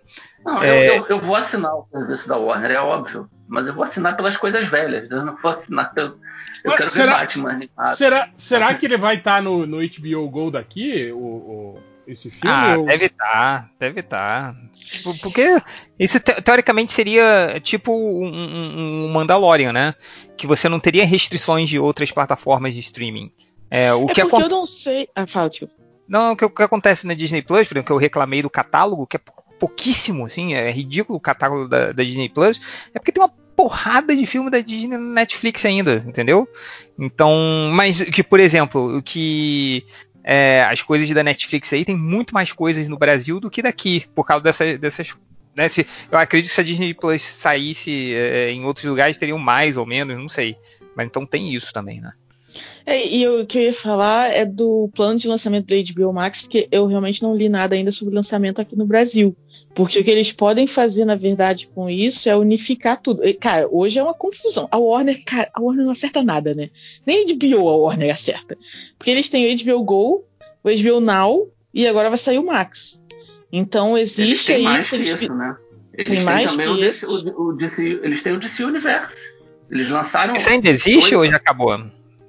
Não, 0.45 0.63
é... 0.63 0.89
eu, 0.89 0.95
eu, 0.95 1.07
eu, 1.09 1.21
vou 1.21 1.35
assinar 1.35 1.75
o 1.75 1.87
serviço 1.91 2.29
da 2.29 2.37
Warner, 2.37 2.71
é 2.71 2.81
óbvio. 2.81 3.29
Mas 3.49 3.67
eu 3.67 3.75
vou 3.75 3.85
assinar 3.85 4.17
pelas 4.17 4.37
coisas 4.37 4.67
velhas. 4.69 5.11
Eu 5.11 5.25
não 5.25 5.37
vou 5.37 5.51
assinar 5.51 5.93
pelo. 5.93 6.19
Eu 6.63 6.73
quero 6.73 6.89
será, 6.89 7.13
ver 7.13 7.19
Batman 7.19 7.51
animado. 7.51 7.95
Será, 7.95 8.31
será 8.37 8.75
que 8.75 8.87
ele 8.87 8.97
vai 8.97 9.17
estar 9.17 9.37
tá 9.37 9.43
no, 9.43 9.67
no 9.67 9.79
HBO 9.79 10.31
Go 10.31 10.51
daqui? 10.51 11.13
O, 11.13 11.19
o, 11.19 11.79
esse 12.07 12.31
filme? 12.31 12.57
Ah, 12.57 12.79
ou... 12.79 12.87
deve 12.87 13.07
estar, 13.07 13.63
tá, 13.63 13.71
deve 13.79 14.01
estar. 14.01 14.55
Tá. 14.55 14.61
Tipo, 14.73 15.19
porque 15.19 15.63
isso 15.99 16.21
te, 16.21 16.41
teoricamente 16.41 16.93
seria 16.93 17.61
tipo 17.63 17.93
um, 17.93 19.07
um, 19.07 19.13
Mandalorian, 19.13 19.73
né? 19.73 19.95
Que 20.37 20.47
você 20.47 20.69
não 20.69 20.81
teria 20.81 21.05
restrições 21.05 21.69
de 21.69 21.79
outras 21.79 22.11
plataformas 22.11 22.75
de 22.75 22.81
streaming. 22.81 23.31
É, 23.71 23.93
o 23.93 24.05
é 24.05 24.15
que 24.15 24.23
porque 24.23 24.43
eu 24.43 24.49
não 24.49 24.67
sei. 24.67 25.09
Ah, 25.15 25.27
fala, 25.27 25.51
tio. 25.51 25.69
Não, 26.07 26.33
o 26.33 26.37
que, 26.37 26.45
o 26.45 26.51
que 26.51 26.63
acontece 26.63 27.07
na 27.07 27.15
Disney 27.15 27.43
Plus, 27.43 27.67
por 27.67 27.75
exemplo, 27.75 27.87
que 27.87 27.93
eu 27.93 27.97
reclamei 27.97 28.43
do 28.43 28.51
catálogo, 28.51 29.07
que 29.07 29.17
é 29.17 29.21
pouquíssimo, 29.59 30.27
assim, 30.27 30.55
é 30.55 30.71
ridículo 30.71 31.17
o 31.17 31.21
catálogo 31.21 31.69
da, 31.69 31.93
da, 31.93 32.03
Disney 32.03 32.29
Plus, 32.29 32.61
é 32.95 32.99
porque 32.99 33.13
tem 33.13 33.23
uma 33.23 33.33
porrada 33.57 34.15
de 34.15 34.27
filme 34.27 34.51
da 34.51 34.61
Disney 34.61 34.89
na 34.89 34.99
Netflix 34.99 35.65
ainda, 35.65 36.05
entendeu? 36.07 36.49
Então, 36.99 37.71
mas 37.73 38.03
que, 38.03 38.23
por 38.23 38.41
exemplo, 38.41 38.99
o 38.99 39.03
que 39.03 39.85
é, 40.23 40.63
as 40.65 40.83
coisas 40.83 41.09
da 41.11 41.23
Netflix 41.23 41.73
aí 41.73 41.85
tem 41.85 41.97
muito 41.97 42.35
mais 42.35 42.51
coisas 42.51 42.89
no 42.89 42.99
Brasil 42.99 43.39
do 43.39 43.51
que 43.51 43.63
daqui, 43.63 44.05
por 44.15 44.27
causa 44.27 44.43
dessa, 44.43 44.77
dessas. 44.79 45.15
Né, 45.55 45.69
se, 45.69 45.87
eu 46.11 46.19
acredito 46.19 46.49
que 46.49 46.55
se 46.55 46.61
a 46.61 46.65
Disney 46.65 46.95
Plus 46.95 47.23
saísse 47.23 48.13
é, 48.15 48.51
em 48.51 48.65
outros 48.65 48.87
lugares, 48.87 49.17
teriam 49.17 49.39
mais 49.39 49.77
ou 49.77 49.87
menos, 49.87 50.17
não 50.17 50.29
sei. 50.29 50.57
Mas 50.97 51.07
então 51.07 51.25
tem 51.25 51.55
isso 51.55 51.73
também, 51.73 52.01
né? 52.01 52.13
É, 52.87 53.07
e 53.07 53.27
o 53.27 53.47
que 53.47 53.59
eu 53.59 53.63
ia 53.63 53.75
falar 53.75 54.31
é 54.31 54.45
do 54.45 54.91
plano 54.95 55.19
de 55.19 55.27
lançamento 55.27 55.67
do 55.67 55.93
HBO 55.93 56.13
Max, 56.13 56.43
porque 56.43 56.69
eu 56.71 56.87
realmente 56.87 57.23
não 57.23 57.35
li 57.35 57.49
nada 57.49 57.75
ainda 57.75 57.91
sobre 57.91 58.13
o 58.13 58.17
lançamento 58.17 58.61
aqui 58.61 58.77
no 58.77 58.87
Brasil. 58.87 59.37
Porque 59.75 59.99
o 59.99 60.05
que 60.05 60.11
eles 60.11 60.33
podem 60.33 60.67
fazer, 60.67 61.05
na 61.05 61.17
verdade, 61.17 61.69
com 61.75 61.89
isso 61.91 62.29
é 62.29 62.37
unificar 62.37 63.01
tudo. 63.01 63.25
E, 63.25 63.35
cara, 63.35 63.69
hoje 63.71 63.99
é 63.99 64.03
uma 64.03 64.15
confusão. 64.15 64.69
A 64.71 64.79
Warner, 64.79 65.21
cara, 65.25 65.51
a 65.53 65.61
Warner 65.61 65.85
não 65.85 65.93
acerta 65.93 66.23
nada, 66.23 66.55
né? 66.55 66.71
Nem 67.05 67.25
a 67.25 67.35
HBO 67.35 67.69
a 67.69 67.77
Warner 67.77 68.13
acerta. 68.13 68.57
Porque 68.99 69.11
eles 69.11 69.29
têm 69.29 69.53
o 69.53 69.65
HBO 69.65 69.85
Go, 69.85 70.25
o 70.63 70.69
HBO 70.71 71.01
Now 71.01 71.49
e 71.73 71.87
agora 71.87 72.09
vai 72.09 72.19
sair 72.19 72.39
o 72.39 72.47
Max. 72.47 73.03
Então 73.53 73.97
existe 73.99 74.53
eles 74.53 74.67
aí. 74.67 74.77
Isso, 74.77 74.95
eles... 74.95 75.29
né? 75.31 75.57
Eles 75.93 76.09
tem 76.09 76.25
mais 76.25 76.51
também 76.51 76.69
o 76.69 76.77
DC, 76.77 77.07
o, 77.07 77.49
o 77.49 77.53
DC, 77.53 77.83
eles 78.03 78.23
têm 78.23 78.33
o 78.33 78.41
DC 78.41 78.65
Universo. 78.65 79.15
Eles 79.71 79.89
lançaram. 79.89 80.35
Isso 80.35 80.49
ainda 80.49 80.69
existe 80.69 81.15
ou 81.15 81.27
já 81.27 81.37
acabou? 81.37 81.79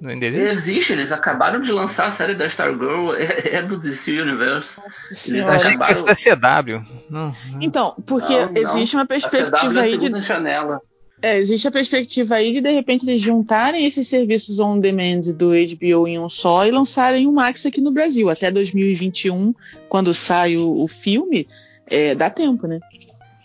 Não 0.00 0.10
Existe, 0.10 0.92
eles 0.92 1.10
acabaram 1.10 1.62
de 1.62 1.72
lançar 1.72 2.08
a 2.08 2.12
série 2.12 2.34
da 2.34 2.46
Stargirl, 2.46 3.14
é, 3.14 3.56
é 3.56 3.62
do 3.62 3.78
DC 3.78 4.20
Universe. 4.20 4.68
Nossa 4.76 5.36
eles 5.36 5.66
acabaram... 5.66 6.04
da 6.04 6.14
CW. 6.14 6.86
Não, 7.08 7.34
não. 7.50 7.62
Então, 7.62 7.94
porque 8.04 8.46
não, 8.46 8.52
existe 8.54 8.94
uma 8.94 9.06
perspectiva 9.06 9.80
aí 9.80 9.96
de. 9.96 10.22
Janela. 10.22 10.80
É, 11.22 11.38
existe 11.38 11.66
a 11.66 11.70
perspectiva 11.70 12.34
aí 12.34 12.52
de 12.52 12.60
de 12.60 12.70
repente 12.70 13.08
eles 13.08 13.22
juntarem 13.22 13.86
esses 13.86 14.06
serviços 14.06 14.60
on 14.60 14.78
demand 14.78 15.32
do 15.34 15.48
HBO 15.48 16.06
em 16.06 16.18
um 16.18 16.28
só 16.28 16.66
e 16.66 16.70
lançarem 16.70 17.26
o 17.26 17.32
Max 17.32 17.64
aqui 17.64 17.80
no 17.80 17.90
Brasil. 17.90 18.28
Até 18.28 18.50
2021, 18.50 19.54
quando 19.88 20.12
sai 20.12 20.58
o, 20.58 20.82
o 20.82 20.86
filme, 20.86 21.48
é, 21.90 22.14
dá 22.14 22.28
tempo, 22.28 22.66
né? 22.66 22.80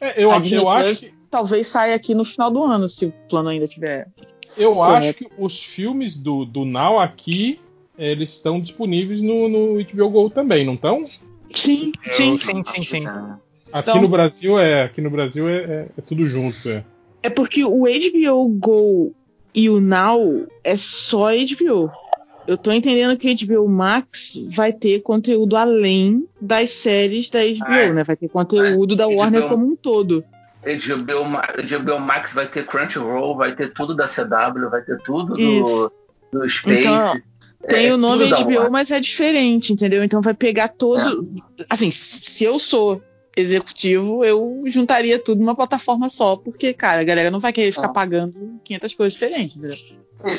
É, 0.02 0.18
eu, 0.18 0.32
eu 0.32 0.70
acho 0.70 1.02
que 1.02 1.14
talvez 1.30 1.68
saia 1.68 1.96
aqui 1.96 2.14
no 2.14 2.26
final 2.26 2.52
do 2.52 2.62
ano, 2.62 2.90
se 2.90 3.06
o 3.06 3.14
plano 3.30 3.48
ainda 3.48 3.68
tiver. 3.68 4.08
Eu 4.58 4.82
acho 4.82 5.14
que 5.14 5.28
os 5.38 5.64
filmes 5.64 6.18
do, 6.18 6.46
do 6.46 6.66
Now 6.66 7.00
aqui, 7.00 7.60
eles 7.98 8.32
estão 8.32 8.60
disponíveis 8.60 9.22
no, 9.22 9.48
no 9.48 9.84
HBO 9.84 10.10
Go 10.10 10.30
também, 10.30 10.66
não 10.66 10.74
estão? 10.74 11.06
Sim, 11.54 11.92
sim, 12.02 12.38
sim, 12.38 12.64
sim, 12.76 12.84
sim. 12.84 13.08
Aqui 13.72 13.90
então, 13.90 14.02
no 14.02 14.10
Brasil 14.10 14.60
é, 14.60 14.84
aqui 14.84 15.02
no 15.02 15.10
Brasil 15.10 15.48
é, 15.48 15.58
é, 15.58 15.88
é 15.98 16.02
tudo 16.02 16.28
junto. 16.28 16.68
É. 16.68 16.84
é 17.24 17.30
porque 17.30 17.64
o 17.64 17.84
HBO 17.84 18.48
Go 18.50 19.14
e 19.54 19.70
o 19.70 19.80
Now 19.80 20.48
é 20.64 20.76
só 20.76 21.28
HBO. 21.30 21.92
Eu 22.48 22.58
tô 22.58 22.72
entendendo 22.72 23.18
que 23.18 23.32
o 23.32 23.48
HBO 23.48 23.70
Max 23.70 24.34
vai 24.54 24.74
ter 24.74 25.02
conteúdo 25.02 25.56
além 25.56 26.28
das 26.40 26.72
séries 26.72 27.30
da 27.30 27.40
HBO, 27.40 27.66
ah, 27.66 27.78
é. 27.78 27.94
né? 27.94 28.04
Vai 28.04 28.16
ter 28.16 28.28
conteúdo 28.28 28.94
é. 28.94 28.98
da 28.98 29.08
Warner 29.08 29.42
HBO, 29.42 29.50
como 29.50 29.66
um 29.68 29.76
todo. 29.76 30.24
HBO, 30.64 31.24
HBO 31.80 32.00
Max 32.00 32.34
vai 32.34 32.48
ter 32.48 32.66
Crunchyroll, 32.68 33.36
vai 33.36 33.56
ter 33.56 33.74
tudo 33.74 33.96
da 33.96 34.08
CW, 34.08 34.70
vai 34.70 34.82
ter 34.82 34.98
tudo 35.00 35.36
do, 35.36 35.92
do 36.32 36.50
Space. 36.50 36.80
Então, 36.82 37.22
tem 37.68 37.88
é, 37.88 37.94
o 37.94 37.98
nome 37.98 38.30
HBO, 38.30 38.72
mas 38.72 38.92
é 38.92 39.00
diferente, 39.00 39.74
entendeu? 39.74 40.04
Então 40.04 40.22
vai 40.22 40.34
pegar 40.34 40.70
todo. 40.70 41.30
É. 41.60 41.66
Assim, 41.70 41.92
se 41.92 42.44
eu 42.44 42.58
sou 42.58 43.02
executivo, 43.36 44.26
eu 44.26 44.62
juntaria 44.66 45.18
tudo 45.18 45.40
numa 45.40 45.56
plataforma 45.56 46.10
só, 46.10 46.36
porque, 46.36 46.74
cara, 46.74 47.02
a 47.02 47.04
galera 47.04 47.32
não 47.32 47.40
vai 47.40 47.54
querer 47.54 47.72
ficar 47.72 47.88
ah. 47.88 47.94
pagando 47.94 48.60
500 48.64 48.94
coisas 48.94 49.14
diferentes, 49.14 49.56
entendeu? 49.56 49.78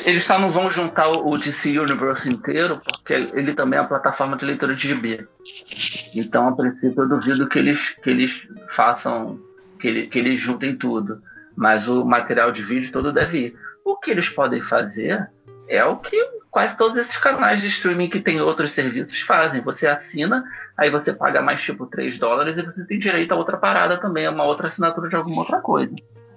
Eles 0.05 0.25
só 0.25 0.39
não 0.39 0.53
vão 0.53 0.71
juntar 0.71 1.09
o 1.09 1.37
DC 1.37 1.77
Universe 1.77 2.29
inteiro, 2.29 2.81
porque 2.85 3.13
ele 3.13 3.53
também 3.53 3.77
é 3.77 3.81
uma 3.81 3.87
plataforma 3.87 4.37
de 4.37 4.45
leitura 4.45 4.75
de 4.75 4.87
GB. 4.87 5.27
Então, 6.15 6.47
a 6.47 6.51
princípio, 6.55 7.03
eu 7.03 7.09
duvido 7.09 7.49
que 7.49 7.59
eles, 7.59 7.89
que 8.01 8.09
eles 8.09 8.31
façam, 8.75 9.37
que, 9.83 9.87
ele, 9.89 10.07
que 10.07 10.17
eles 10.17 10.41
juntem 10.41 10.77
tudo. 10.77 11.21
Mas 11.55 11.89
o 11.89 12.05
material 12.05 12.53
de 12.53 12.63
vídeo 12.63 12.89
todo 12.91 13.11
deve 13.11 13.37
ir. 13.37 13.55
O 13.83 13.97
que 13.97 14.09
eles 14.09 14.29
podem 14.29 14.61
fazer 14.61 15.29
é 15.67 15.83
o 15.83 15.97
que 15.97 16.17
quase 16.49 16.77
todos 16.77 16.97
esses 16.97 17.17
canais 17.17 17.61
de 17.61 17.67
streaming 17.67 18.09
que 18.09 18.21
tem 18.21 18.39
outros 18.39 18.71
serviços 18.71 19.19
fazem. 19.21 19.61
Você 19.61 19.85
assina, 19.85 20.45
aí 20.77 20.89
você 20.89 21.11
paga 21.11 21.41
mais 21.41 21.61
tipo 21.61 21.85
3 21.85 22.17
dólares 22.17 22.57
e 22.57 22.61
você 22.61 22.85
tem 22.85 22.97
direito 22.97 23.33
a 23.33 23.35
outra 23.35 23.57
parada 23.57 23.97
também, 23.97 24.25
a 24.25 24.31
uma 24.31 24.45
outra 24.45 24.69
assinatura 24.69 25.09
de 25.09 25.15
alguma 25.17 25.41
outra 25.41 25.59
coisa. 25.59 25.93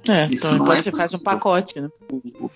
É, 0.09 0.25
Isso 0.25 0.35
então 0.35 0.59
não 0.59 0.73
é 0.73 0.83
você 0.83 0.91
faz 0.91 1.15
um 1.15 1.19
pacote, 1.21 1.81
né? 1.81 1.89
O, 2.11 2.51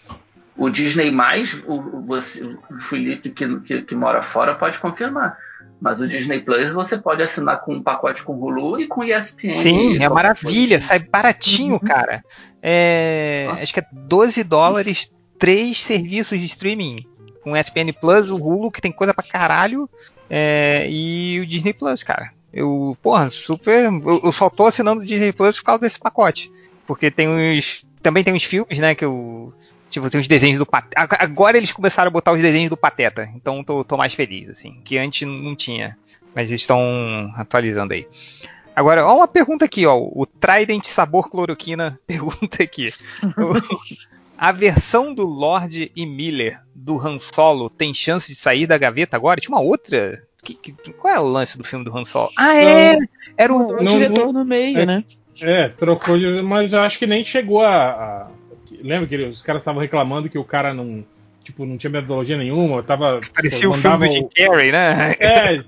o 0.56 0.70
Disney 0.70 1.12
mais, 1.12 1.54
o, 1.66 2.02
você, 2.02 2.42
o 2.42 2.78
Felipe 2.88 3.30
que, 3.30 3.60
que, 3.60 3.82
que, 3.82 3.94
mora 3.94 4.24
fora 4.24 4.56
pode 4.56 4.78
confirmar. 4.80 5.38
Mas 5.81 5.98
o 6.01 6.07
Disney 6.07 6.40
Plus 6.40 6.70
você 6.73 6.98
pode 6.98 7.23
assinar 7.23 7.62
com 7.62 7.74
um 7.74 7.82
pacote 7.82 8.23
com 8.23 8.35
Hulu 8.35 8.81
e 8.81 8.86
com 8.86 9.02
ESPN. 9.02 9.55
Sim, 9.55 10.02
é 10.02 10.09
maravilha, 10.09 10.81
sai 10.81 10.98
baratinho, 10.98 11.74
uhum. 11.74 11.78
cara. 11.78 12.23
É, 12.62 13.48
acho 13.62 13.73
que 13.73 13.81
é 13.81 13.86
12 13.90 14.44
dólares, 14.44 15.11
três 15.39 15.81
serviços 15.82 16.39
de 16.39 16.47
streaming 16.47 17.07
com 17.43 17.52
o 17.52 17.57
ESPN 17.57 17.93
Plus, 17.98 18.31
o 18.31 18.36
Hulu, 18.36 18.70
que 18.70 18.82
tem 18.82 18.93
coisa 18.93 19.15
pra 19.15 19.24
caralho, 19.24 19.89
é, 20.28 20.86
e 20.90 21.40
o 21.40 21.47
Disney 21.47 21.73
Plus, 21.73 22.02
cara. 22.02 22.31
Eu, 22.52 22.97
porra, 23.02 23.31
super. 23.31 23.85
Eu, 23.85 24.20
eu, 24.24 24.32
só 24.32 24.51
tô 24.51 24.66
assinando 24.66 25.01
o 25.01 25.05
Disney 25.05 25.32
Plus 25.32 25.57
por 25.59 25.65
causa 25.65 25.81
desse 25.81 25.98
pacote. 25.98 26.51
Porque 26.86 27.11
tem 27.11 27.28
uns. 27.28 27.85
Também 28.02 28.24
tem 28.24 28.35
uns 28.35 28.44
filmes, 28.44 28.78
né, 28.78 28.94
que 28.94 29.05
eu. 29.05 29.52
Tipo, 29.90 30.08
tem 30.08 30.20
os 30.20 30.28
desenhos 30.28 30.58
do 30.58 30.64
Pateta. 30.64 31.16
Agora 31.18 31.58
eles 31.58 31.72
começaram 31.72 32.08
a 32.08 32.12
botar 32.12 32.32
os 32.32 32.40
desenhos 32.40 32.70
do 32.70 32.76
Pateta. 32.76 33.28
Então 33.34 33.62
tô, 33.64 33.84
tô 33.84 33.96
mais 33.96 34.14
feliz, 34.14 34.48
assim. 34.48 34.80
Que 34.84 34.96
antes 34.96 35.26
não 35.26 35.56
tinha. 35.56 35.98
Mas 36.34 36.48
eles 36.48 36.60
estão 36.60 36.80
atualizando 37.36 37.92
aí. 37.92 38.06
Agora, 38.74 39.04
ó, 39.04 39.16
uma 39.16 39.28
pergunta 39.28 39.64
aqui, 39.64 39.84
ó. 39.84 39.96
O 39.98 40.24
Trident 40.24 40.84
Sabor 40.84 41.28
Cloroquina 41.28 41.98
pergunta 42.06 42.62
aqui. 42.62 42.88
A 44.38 44.52
versão 44.52 45.12
do 45.12 45.26
Lord 45.26 45.90
e 45.94 46.06
Miller 46.06 46.60
do 46.74 46.96
Han 46.96 47.18
Solo 47.18 47.68
tem 47.68 47.92
chance 47.92 48.28
de 48.28 48.34
sair 48.34 48.66
da 48.66 48.78
gaveta 48.78 49.16
agora? 49.16 49.40
Tinha 49.40 49.54
uma 49.54 49.62
outra. 49.62 50.22
Que, 50.42 50.54
que, 50.54 50.72
qual 50.92 51.14
é 51.14 51.20
o 51.20 51.26
lance 51.26 51.58
do 51.58 51.64
filme 51.64 51.84
do 51.84 51.94
Han 51.94 52.04
Solo? 52.04 52.30
Ah, 52.38 52.54
é! 52.56 52.96
Era 53.36 53.52
o, 53.52 53.82
não, 53.82 53.84
diretor 53.84 54.32
no 54.32 54.44
meio, 54.44 54.78
é, 54.78 54.86
né? 54.86 55.04
É, 55.42 55.68
trocou, 55.68 56.16
mas 56.44 56.72
eu 56.72 56.80
acho 56.80 56.98
que 56.98 57.06
nem 57.06 57.24
chegou 57.24 57.62
a. 57.62 57.90
a 57.90 58.39
lembra 58.82 59.07
que 59.07 59.16
os 59.16 59.43
caras 59.43 59.62
estavam 59.62 59.81
reclamando 59.81 60.28
que 60.28 60.39
o 60.39 60.44
cara 60.44 60.73
não. 60.73 61.05
Tipo, 61.43 61.65
não 61.65 61.78
tinha 61.78 61.90
metodologia 61.90 62.36
nenhuma, 62.36 62.82
tava. 62.82 63.20
Parecia 63.35 63.61
tipo, 63.61 63.73
o 63.73 63.74
filme 63.74 64.09
do 64.09 64.12
Jim 64.12 64.28
Carrey, 64.35 64.70
né? 64.70 65.16
É, 65.19 65.65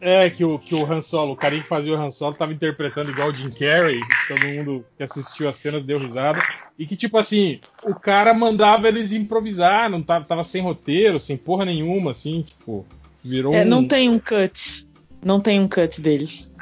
é, 0.00 0.30
que 0.30 0.44
o, 0.44 0.58
que 0.58 0.74
o 0.74 0.90
Han 0.90 1.02
Solo, 1.02 1.32
o 1.32 1.36
carinha 1.36 1.62
que 1.62 1.68
fazia 1.68 1.92
o 1.92 1.96
Han 1.96 2.10
Solo 2.10 2.34
tava 2.34 2.52
interpretando 2.52 3.10
igual 3.10 3.28
o 3.28 3.34
Jim 3.34 3.50
Carrey, 3.50 4.00
todo 4.28 4.48
mundo 4.48 4.84
que 4.96 5.02
assistiu 5.02 5.48
a 5.48 5.52
cena 5.52 5.78
deu 5.78 5.98
risada. 5.98 6.42
E 6.78 6.86
que, 6.86 6.96
tipo 6.96 7.18
assim, 7.18 7.60
o 7.84 7.94
cara 7.94 8.32
mandava 8.32 8.88
eles 8.88 9.12
improvisar, 9.12 9.90
não 9.90 10.00
tava, 10.00 10.24
tava 10.24 10.42
sem 10.42 10.62
roteiro, 10.62 11.20
sem 11.20 11.36
porra 11.36 11.66
nenhuma, 11.66 12.12
assim, 12.12 12.42
tipo, 12.42 12.86
virou 13.22 13.52
é, 13.52 13.62
um... 13.62 13.66
não 13.66 13.86
tem 13.86 14.08
um 14.08 14.18
cut. 14.18 14.86
Não 15.22 15.38
tem 15.38 15.60
um 15.60 15.68
cut 15.68 16.00
deles. 16.00 16.54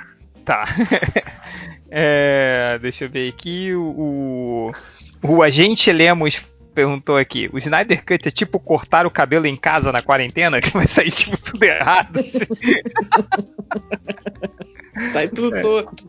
Tá. 0.45 0.65
é, 1.89 2.77
deixa 2.83 3.05
eu 3.05 3.11
ver 3.11 3.29
aqui, 3.29 3.73
o, 3.73 3.83
o, 3.83 4.73
o 5.23 5.43
agente 5.43 5.91
Lemos 5.93 6.43
perguntou 6.75 7.17
aqui: 7.17 7.51
o 7.53 7.59
Snyder 7.59 8.05
Cut 8.05 8.29
é 8.29 8.31
tipo 8.31 8.61
cortar 8.61 9.05
o 9.07 9.11
cabelo 9.11 9.47
em 9.47 9.57
casa 9.57 9.91
na 9.91 10.01
quarentena, 10.01 10.61
que 10.63 10.71
vai 10.71 10.87
sair 10.87 11.11
tipo 11.11 11.37
tudo 11.37 11.63
errado. 11.65 12.21
Sai 15.13 15.29
tudo 15.29 15.57
é. 15.57 15.61
torto. 15.61 16.09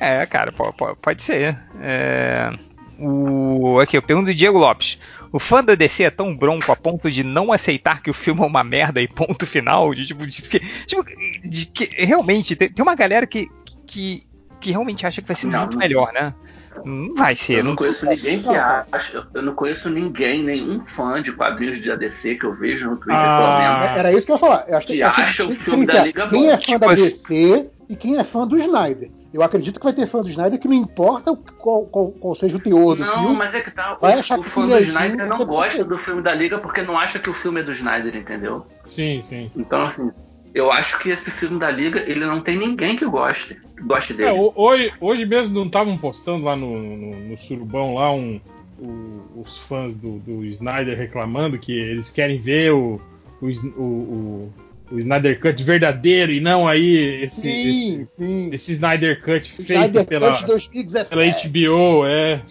É, 0.00 0.24
cara, 0.26 0.50
pode, 0.52 1.22
ser. 1.22 1.58
É, 1.80 2.52
o, 2.98 3.78
aqui, 3.80 3.96
eu 3.96 4.02
pergunto 4.02 4.26
do 4.26 4.34
Diego 4.34 4.58
Lopes. 4.58 4.98
O 5.32 5.38
fã 5.38 5.62
da 5.62 5.76
DC 5.76 6.02
é 6.02 6.10
tão 6.10 6.36
bronco 6.36 6.72
a 6.72 6.76
ponto 6.76 7.08
de 7.10 7.22
não 7.22 7.52
aceitar 7.52 8.02
que 8.02 8.10
o 8.10 8.14
filme 8.14 8.40
é 8.40 8.46
uma 8.46 8.64
merda 8.64 9.00
e 9.00 9.06
ponto 9.06 9.46
final? 9.46 9.94
De, 9.94 10.06
tipo, 10.06 10.26
de, 10.26 10.42
tipo, 10.42 11.04
de 11.44 11.66
que 11.66 11.84
realmente 12.04 12.56
tem, 12.56 12.68
tem 12.68 12.82
uma 12.82 12.96
galera 12.96 13.26
que, 13.26 13.48
que, 13.86 14.26
que 14.60 14.70
realmente 14.72 15.06
acha 15.06 15.22
que 15.22 15.28
vai 15.28 15.36
ser 15.36 15.46
não, 15.46 15.60
muito 15.60 15.78
melhor, 15.78 16.12
né? 16.12 16.34
Não 16.84 17.14
vai 17.14 17.34
ser. 17.34 17.58
Eu 17.58 17.64
não, 17.64 17.70
não 17.70 17.76
conheço 17.76 18.06
ninguém 18.06 18.42
que 18.42 18.48
acha. 18.48 19.26
Eu 19.34 19.42
não 19.42 19.54
conheço 19.54 19.90
ninguém, 19.90 20.42
nenhum 20.42 20.84
fã 20.96 21.22
de 21.22 21.32
quadrinhos 21.32 21.80
de 21.80 21.90
ADC 21.90 22.36
que 22.36 22.44
eu 22.44 22.54
vejo 22.54 22.88
no 22.88 22.96
Twitter, 22.96 23.16
ah, 23.16 23.94
Era 23.96 24.12
isso 24.12 24.26
que 24.26 24.32
eu 24.32 24.36
ia 24.36 24.40
falar. 24.40 24.64
Eu 24.68 24.76
acho 24.76 24.86
que, 24.86 24.94
que 24.94 25.02
acha 25.02 25.44
o 25.44 25.50
filme 25.56 25.86
da 25.86 26.04
Liga 26.04 26.28
Quem 26.28 26.42
bom. 26.42 26.50
é 26.50 26.56
fã 26.56 26.58
tipo 26.58 26.78
da 26.78 26.94
DC 26.94 27.70
e 27.88 27.96
quem 27.96 28.18
é 28.18 28.24
fã 28.24 28.46
do 28.46 28.56
Snyder. 28.56 29.10
Eu 29.32 29.42
acredito 29.42 29.78
que 29.78 29.84
vai 29.84 29.92
ter 29.92 30.06
fã 30.06 30.22
do 30.22 30.28
Snyder 30.28 30.58
que 30.58 30.66
não 30.66 30.74
importa 30.74 31.36
qual, 31.58 31.84
qual, 31.86 32.08
qual 32.12 32.34
seja 32.34 32.56
o 32.56 32.60
teor 32.60 32.96
do 32.96 33.04
não, 33.04 33.12
filme. 33.12 33.28
Não, 33.28 33.34
mas 33.34 33.54
é 33.54 33.60
que 33.60 33.70
tá. 33.70 33.96
Vai 34.00 34.16
o, 34.16 34.18
achar 34.18 34.38
o 34.38 34.42
fã 34.42 34.66
do 34.66 34.74
é 34.74 34.82
Snyder 34.82 35.28
não 35.28 35.44
gosta 35.44 35.84
do 35.84 35.98
filme 35.98 36.22
da 36.22 36.34
Liga 36.34 36.58
porque 36.58 36.82
não 36.82 36.98
acha 36.98 37.18
que 37.18 37.30
o 37.30 37.34
filme 37.34 37.60
é 37.60 37.62
do 37.62 37.72
Snyder, 37.72 38.16
entendeu? 38.16 38.66
Sim, 38.86 39.22
sim. 39.22 39.50
Então, 39.56 39.86
assim, 39.86 40.10
eu 40.54 40.70
acho 40.70 40.98
que 40.98 41.10
esse 41.10 41.30
filme 41.30 41.58
da 41.58 41.70
Liga, 41.70 42.00
ele 42.00 42.24
não 42.24 42.40
tem 42.40 42.58
ninguém 42.58 42.96
que 42.96 43.04
goste, 43.04 43.56
que 43.76 43.82
goste 43.82 44.14
dele. 44.14 44.30
É, 44.30 44.32
hoje, 44.32 44.92
hoje 45.00 45.26
mesmo 45.26 45.54
não 45.54 45.66
estavam 45.66 45.96
postando 45.96 46.44
lá 46.44 46.56
no, 46.56 46.80
no, 46.80 47.28
no 47.28 47.38
Surubão 47.38 47.94
lá 47.94 48.12
um, 48.12 48.40
o, 48.78 49.40
os 49.40 49.58
fãs 49.58 49.94
do, 49.94 50.18
do 50.18 50.44
Snyder 50.46 50.96
reclamando 50.96 51.58
que 51.58 51.72
eles 51.72 52.10
querem 52.10 52.38
ver 52.38 52.72
o, 52.72 53.00
o, 53.40 53.46
o, 53.46 54.52
o 54.90 54.98
Snyder 54.98 55.38
Cut 55.38 55.62
verdadeiro 55.62 56.32
e 56.32 56.40
não 56.40 56.66
aí 56.66 57.22
esse, 57.22 57.40
sim, 57.42 58.00
esse, 58.00 58.16
sim. 58.16 58.50
esse 58.52 58.72
Snyder 58.72 59.22
Cut 59.22 59.48
feito 59.50 59.72
Snyder 59.72 60.04
pela, 60.06 60.36
Cut 60.42 60.70
pela 61.08 61.24
HBO, 61.24 62.06
é. 62.06 62.42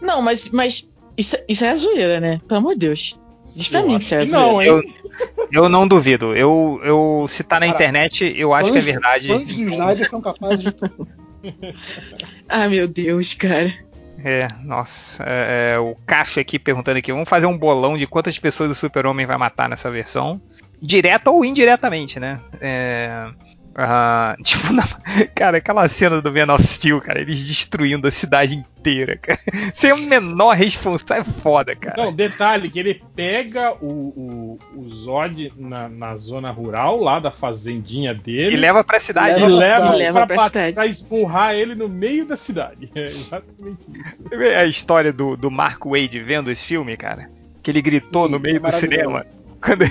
Não, 0.00 0.22
mas, 0.22 0.48
mas 0.50 0.88
isso, 1.16 1.36
isso 1.48 1.64
é 1.64 1.74
zoeira, 1.74 2.20
né? 2.20 2.40
Pelo 2.46 2.58
amor 2.58 2.74
de 2.74 2.80
Deus. 2.86 3.18
Diz 3.58 3.68
pra 3.68 3.80
eu 3.80 3.88
mim 3.88 3.98
que 3.98 4.14
é 4.14 4.24
Não, 4.26 4.62
eu, 4.62 4.80
eu 5.50 5.68
não 5.68 5.88
duvido. 5.88 6.32
Eu, 6.36 6.80
eu, 6.84 7.26
se 7.28 7.42
tá 7.42 7.58
na 7.58 7.66
Cara, 7.66 7.76
internet, 7.76 8.32
eu 8.36 8.54
acho 8.54 8.70
que 8.70 8.78
é 8.78 8.80
verdade. 8.80 9.26
Quantos 9.26 9.58
Snyder 9.58 10.08
são 10.08 10.20
capazes 10.20 10.60
de. 10.60 10.74
ah, 12.48 12.68
meu 12.68 12.86
Deus, 12.86 13.34
cara. 13.34 13.74
É, 14.24 14.46
nossa. 14.62 15.24
É, 15.24 15.74
é, 15.74 15.78
o 15.80 15.96
Cássio 16.06 16.40
aqui 16.40 16.56
perguntando 16.56 16.98
aqui: 16.98 17.10
vamos 17.10 17.28
fazer 17.28 17.46
um 17.46 17.58
bolão 17.58 17.98
de 17.98 18.06
quantas 18.06 18.38
pessoas 18.38 18.70
o 18.70 18.74
Super-Homem 18.76 19.26
vai 19.26 19.36
matar 19.36 19.68
nessa 19.68 19.90
versão? 19.90 20.40
Direta 20.80 21.28
ou 21.28 21.44
indiretamente, 21.44 22.20
né? 22.20 22.40
É. 22.60 23.28
Uh, 23.78 24.34
tipo, 24.42 24.72
na, 24.72 24.82
cara, 25.36 25.58
aquela 25.58 25.88
cena 25.88 26.20
do 26.20 26.32
Man 26.32 26.52
of 26.52 26.66
Steel, 26.66 27.00
cara, 27.00 27.20
eles 27.20 27.46
destruindo 27.46 28.08
a 28.08 28.10
cidade 28.10 28.56
inteira, 28.56 29.16
cara. 29.16 29.38
Sem 29.72 29.92
o 29.92 30.08
menor 30.08 30.56
responsável, 30.56 31.22
é 31.22 31.40
foda, 31.40 31.76
cara. 31.76 32.02
Não, 32.02 32.12
detalhe, 32.12 32.68
que 32.68 32.80
ele 32.80 33.00
pega 33.14 33.72
o, 33.80 33.86
o, 33.86 34.58
o 34.74 34.88
Zod 34.88 35.52
na, 35.56 35.88
na 35.88 36.16
zona 36.16 36.50
rural, 36.50 37.00
lá 37.00 37.20
da 37.20 37.30
fazendinha 37.30 38.12
dele. 38.12 38.56
E 38.56 38.58
leva 38.58 38.82
pra 38.82 38.98
cidade. 38.98 39.40
E 39.40 39.46
leva, 39.46 39.94
leva 39.94 40.26
pra, 40.26 40.34
pra, 40.34 40.46
cidade. 40.48 40.74
pra 40.74 40.86
espurrar 40.86 41.54
ele 41.54 41.76
no 41.76 41.88
meio 41.88 42.26
da 42.26 42.36
cidade. 42.36 42.90
É 42.98 43.10
exatamente 43.10 43.84
isso. 43.92 44.42
A 44.56 44.64
história 44.64 45.12
do, 45.12 45.36
do 45.36 45.50
Mark 45.50 45.84
Wade 45.84 46.18
vendo 46.20 46.50
esse 46.50 46.66
filme, 46.66 46.96
cara? 46.96 47.30
Que 47.62 47.70
ele 47.70 47.80
gritou 47.80 48.26
Sim, 48.26 48.32
no 48.32 48.40
meio 48.40 48.56
é 48.56 48.60
do 48.60 48.72
cinema. 48.72 49.24
Quando 49.62 49.84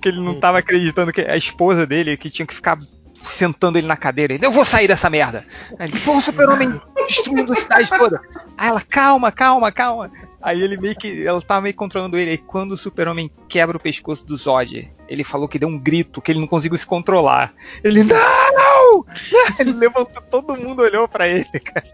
que 0.00 0.08
ele 0.08 0.20
não 0.20 0.40
tava 0.40 0.58
acreditando 0.58 1.12
que 1.12 1.20
a 1.20 1.36
esposa 1.36 1.86
dele 1.86 2.16
que 2.16 2.30
tinha 2.30 2.46
que 2.46 2.54
ficar 2.54 2.78
sentando 3.24 3.78
ele 3.78 3.86
na 3.86 3.96
cadeira. 3.96 4.34
Ele, 4.34 4.44
eu 4.44 4.52
vou 4.52 4.64
sair 4.64 4.86
dessa 4.86 5.10
merda. 5.10 5.44
Aí 5.78 5.88
ele, 5.88 5.98
pô, 5.98 6.16
o 6.16 6.20
super-homem 6.20 6.80
destruindo 7.06 7.52
a 7.52 7.56
cidade 7.56 7.90
toda. 7.90 8.20
Aí 8.56 8.68
ela, 8.68 8.80
calma, 8.80 9.32
calma, 9.32 9.72
calma. 9.72 10.10
Aí 10.40 10.62
ele 10.62 10.76
meio 10.76 10.94
que. 10.94 11.26
Ela 11.26 11.40
tava 11.40 11.62
meio 11.62 11.74
controlando 11.74 12.18
ele. 12.18 12.32
Aí 12.32 12.38
quando 12.38 12.72
o 12.72 12.76
super-homem 12.76 13.30
quebra 13.48 13.76
o 13.76 13.80
pescoço 13.80 14.26
do 14.26 14.36
Zod, 14.36 14.90
ele 15.08 15.24
falou 15.24 15.48
que 15.48 15.58
deu 15.58 15.68
um 15.68 15.78
grito, 15.78 16.20
que 16.20 16.30
ele 16.30 16.40
não 16.40 16.46
conseguiu 16.46 16.78
se 16.78 16.86
controlar. 16.86 17.52
Ele, 17.82 18.04
não! 18.04 19.04
Ele 19.58 19.72
levantou, 19.72 20.22
todo 20.30 20.56
mundo 20.56 20.82
olhou 20.82 21.08
pra 21.08 21.26
ele, 21.26 21.44
cara. 21.60 21.84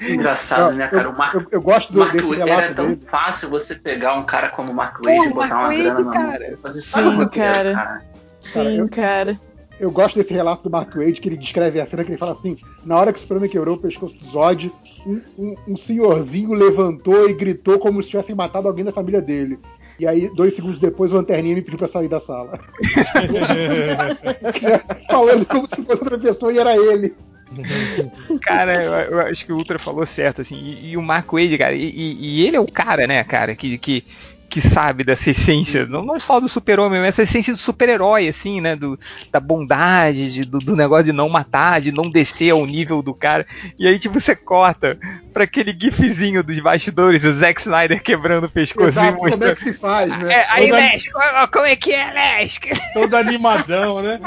Engraçado, 0.00 0.74
né, 0.74 0.88
cara? 0.88 1.08
O 1.08 1.16
Mark, 1.16 1.34
eu, 1.34 1.46
eu 1.50 1.60
gosto 1.60 1.92
do 1.92 2.00
Mark 2.00 2.12
desse 2.12 2.34
relato 2.34 2.50
Era 2.50 2.74
tão 2.74 2.88
dele. 2.88 3.02
fácil 3.10 3.48
você 3.48 3.74
pegar 3.74 4.14
um 4.14 4.24
cara 4.24 4.50
como 4.50 4.72
o 4.72 4.74
Mark 4.74 4.98
Wade 5.02 5.26
e 5.26 5.32
botar 5.32 5.54
Mark 5.54 5.72
uma 5.72 5.84
grana 5.84 6.12
cara. 6.12 6.50
na 6.50 6.56
mão. 6.56 6.72
Sim, 6.72 7.28
cara. 7.28 7.72
cara. 7.74 8.02
Sim, 8.40 8.86
cara. 8.88 9.40
Eu 9.78 9.90
gosto 9.90 10.16
desse 10.16 10.32
relato 10.32 10.62
do 10.64 10.70
Mark 10.70 10.94
Wade, 10.94 11.20
que 11.20 11.28
ele 11.28 11.36
descreve 11.36 11.80
a 11.80 11.86
cena 11.86 12.02
que 12.04 12.10
ele 12.10 12.18
fala 12.18 12.32
assim: 12.32 12.56
na 12.84 12.96
hora 12.96 13.12
que 13.12 13.18
o 13.18 13.22
Superman 13.22 13.50
quebrou 13.50 13.76
o 13.76 13.80
pescoço 13.80 14.14
do 14.14 14.24
Zod, 14.24 14.72
um, 15.06 15.20
um, 15.38 15.54
um 15.68 15.76
senhorzinho 15.76 16.54
levantou 16.54 17.28
e 17.28 17.34
gritou 17.34 17.78
como 17.78 18.02
se 18.02 18.10
tivessem 18.10 18.34
matado 18.34 18.68
alguém 18.68 18.84
da 18.84 18.92
família 18.92 19.20
dele. 19.20 19.58
E 19.98 20.06
aí, 20.06 20.30
dois 20.34 20.54
segundos 20.54 20.78
depois, 20.78 21.12
o 21.12 21.16
Lanterninha 21.16 21.54
me 21.54 21.62
pediu 21.62 21.78
pra 21.78 21.88
sair 21.88 22.08
da 22.08 22.20
sala. 22.20 22.58
Falando 25.08 25.46
como 25.46 25.66
se 25.66 25.82
fosse 25.82 26.02
outra 26.02 26.18
pessoa 26.18 26.52
e 26.52 26.58
era 26.58 26.76
ele. 26.76 27.14
cara, 28.42 29.06
eu, 29.06 29.20
acho 29.20 29.46
que 29.46 29.52
o 29.52 29.56
Ultra 29.56 29.78
falou 29.78 30.04
certo, 30.04 30.42
assim. 30.42 30.56
E, 30.56 30.90
e 30.90 30.96
o 30.96 31.02
Mark 31.02 31.32
Wade, 31.32 31.56
cara, 31.56 31.74
e, 31.74 31.88
e, 31.88 32.46
ele 32.46 32.56
é 32.56 32.60
o 32.60 32.70
cara, 32.70 33.06
né, 33.06 33.24
cara, 33.24 33.54
que, 33.54 33.78
que 33.78 34.04
que 34.48 34.60
sabe 34.60 35.04
dessa 35.04 35.30
essência, 35.30 35.86
não, 35.86 36.04
não 36.04 36.18
só 36.18 36.40
do 36.40 36.48
super-homem, 36.48 37.00
mas 37.00 37.10
essa 37.10 37.22
essência 37.22 37.52
do 37.52 37.58
super-herói, 37.58 38.28
assim, 38.28 38.60
né? 38.60 38.76
Do, 38.76 38.98
da 39.30 39.40
bondade, 39.40 40.32
de, 40.32 40.42
do, 40.42 40.58
do, 40.58 40.76
negócio 40.76 41.04
de 41.04 41.12
não 41.12 41.28
matar, 41.28 41.80
de 41.80 41.92
não 41.92 42.08
descer 42.10 42.50
ao 42.50 42.64
nível 42.64 43.02
do 43.02 43.14
cara. 43.14 43.46
E 43.78 43.86
aí, 43.86 43.98
tipo, 43.98 44.20
você 44.20 44.34
corta 44.34 44.98
pra 45.32 45.44
aquele 45.44 45.76
gifzinho 45.78 46.42
dos 46.42 46.58
bastidores 46.60 47.22
do 47.22 47.32
Zack 47.34 47.60
Snyder 47.60 48.02
quebrando 48.02 48.44
o 48.44 48.50
pescoço. 48.50 48.88
Exato, 48.88 49.18
como 49.18 49.44
é 49.44 49.54
que 49.54 49.64
se 49.64 49.72
faz, 49.72 50.08
né? 50.08 50.32
É, 50.32 50.46
aí, 50.48 50.68
Toda... 50.68 50.80
Lesk, 50.80 51.12
como 51.52 51.66
é 51.66 51.76
que 51.76 51.92
é, 51.92 52.12
Lesk? 52.12 52.64
Todo 52.94 53.14
animadão, 53.16 54.00
né? 54.00 54.20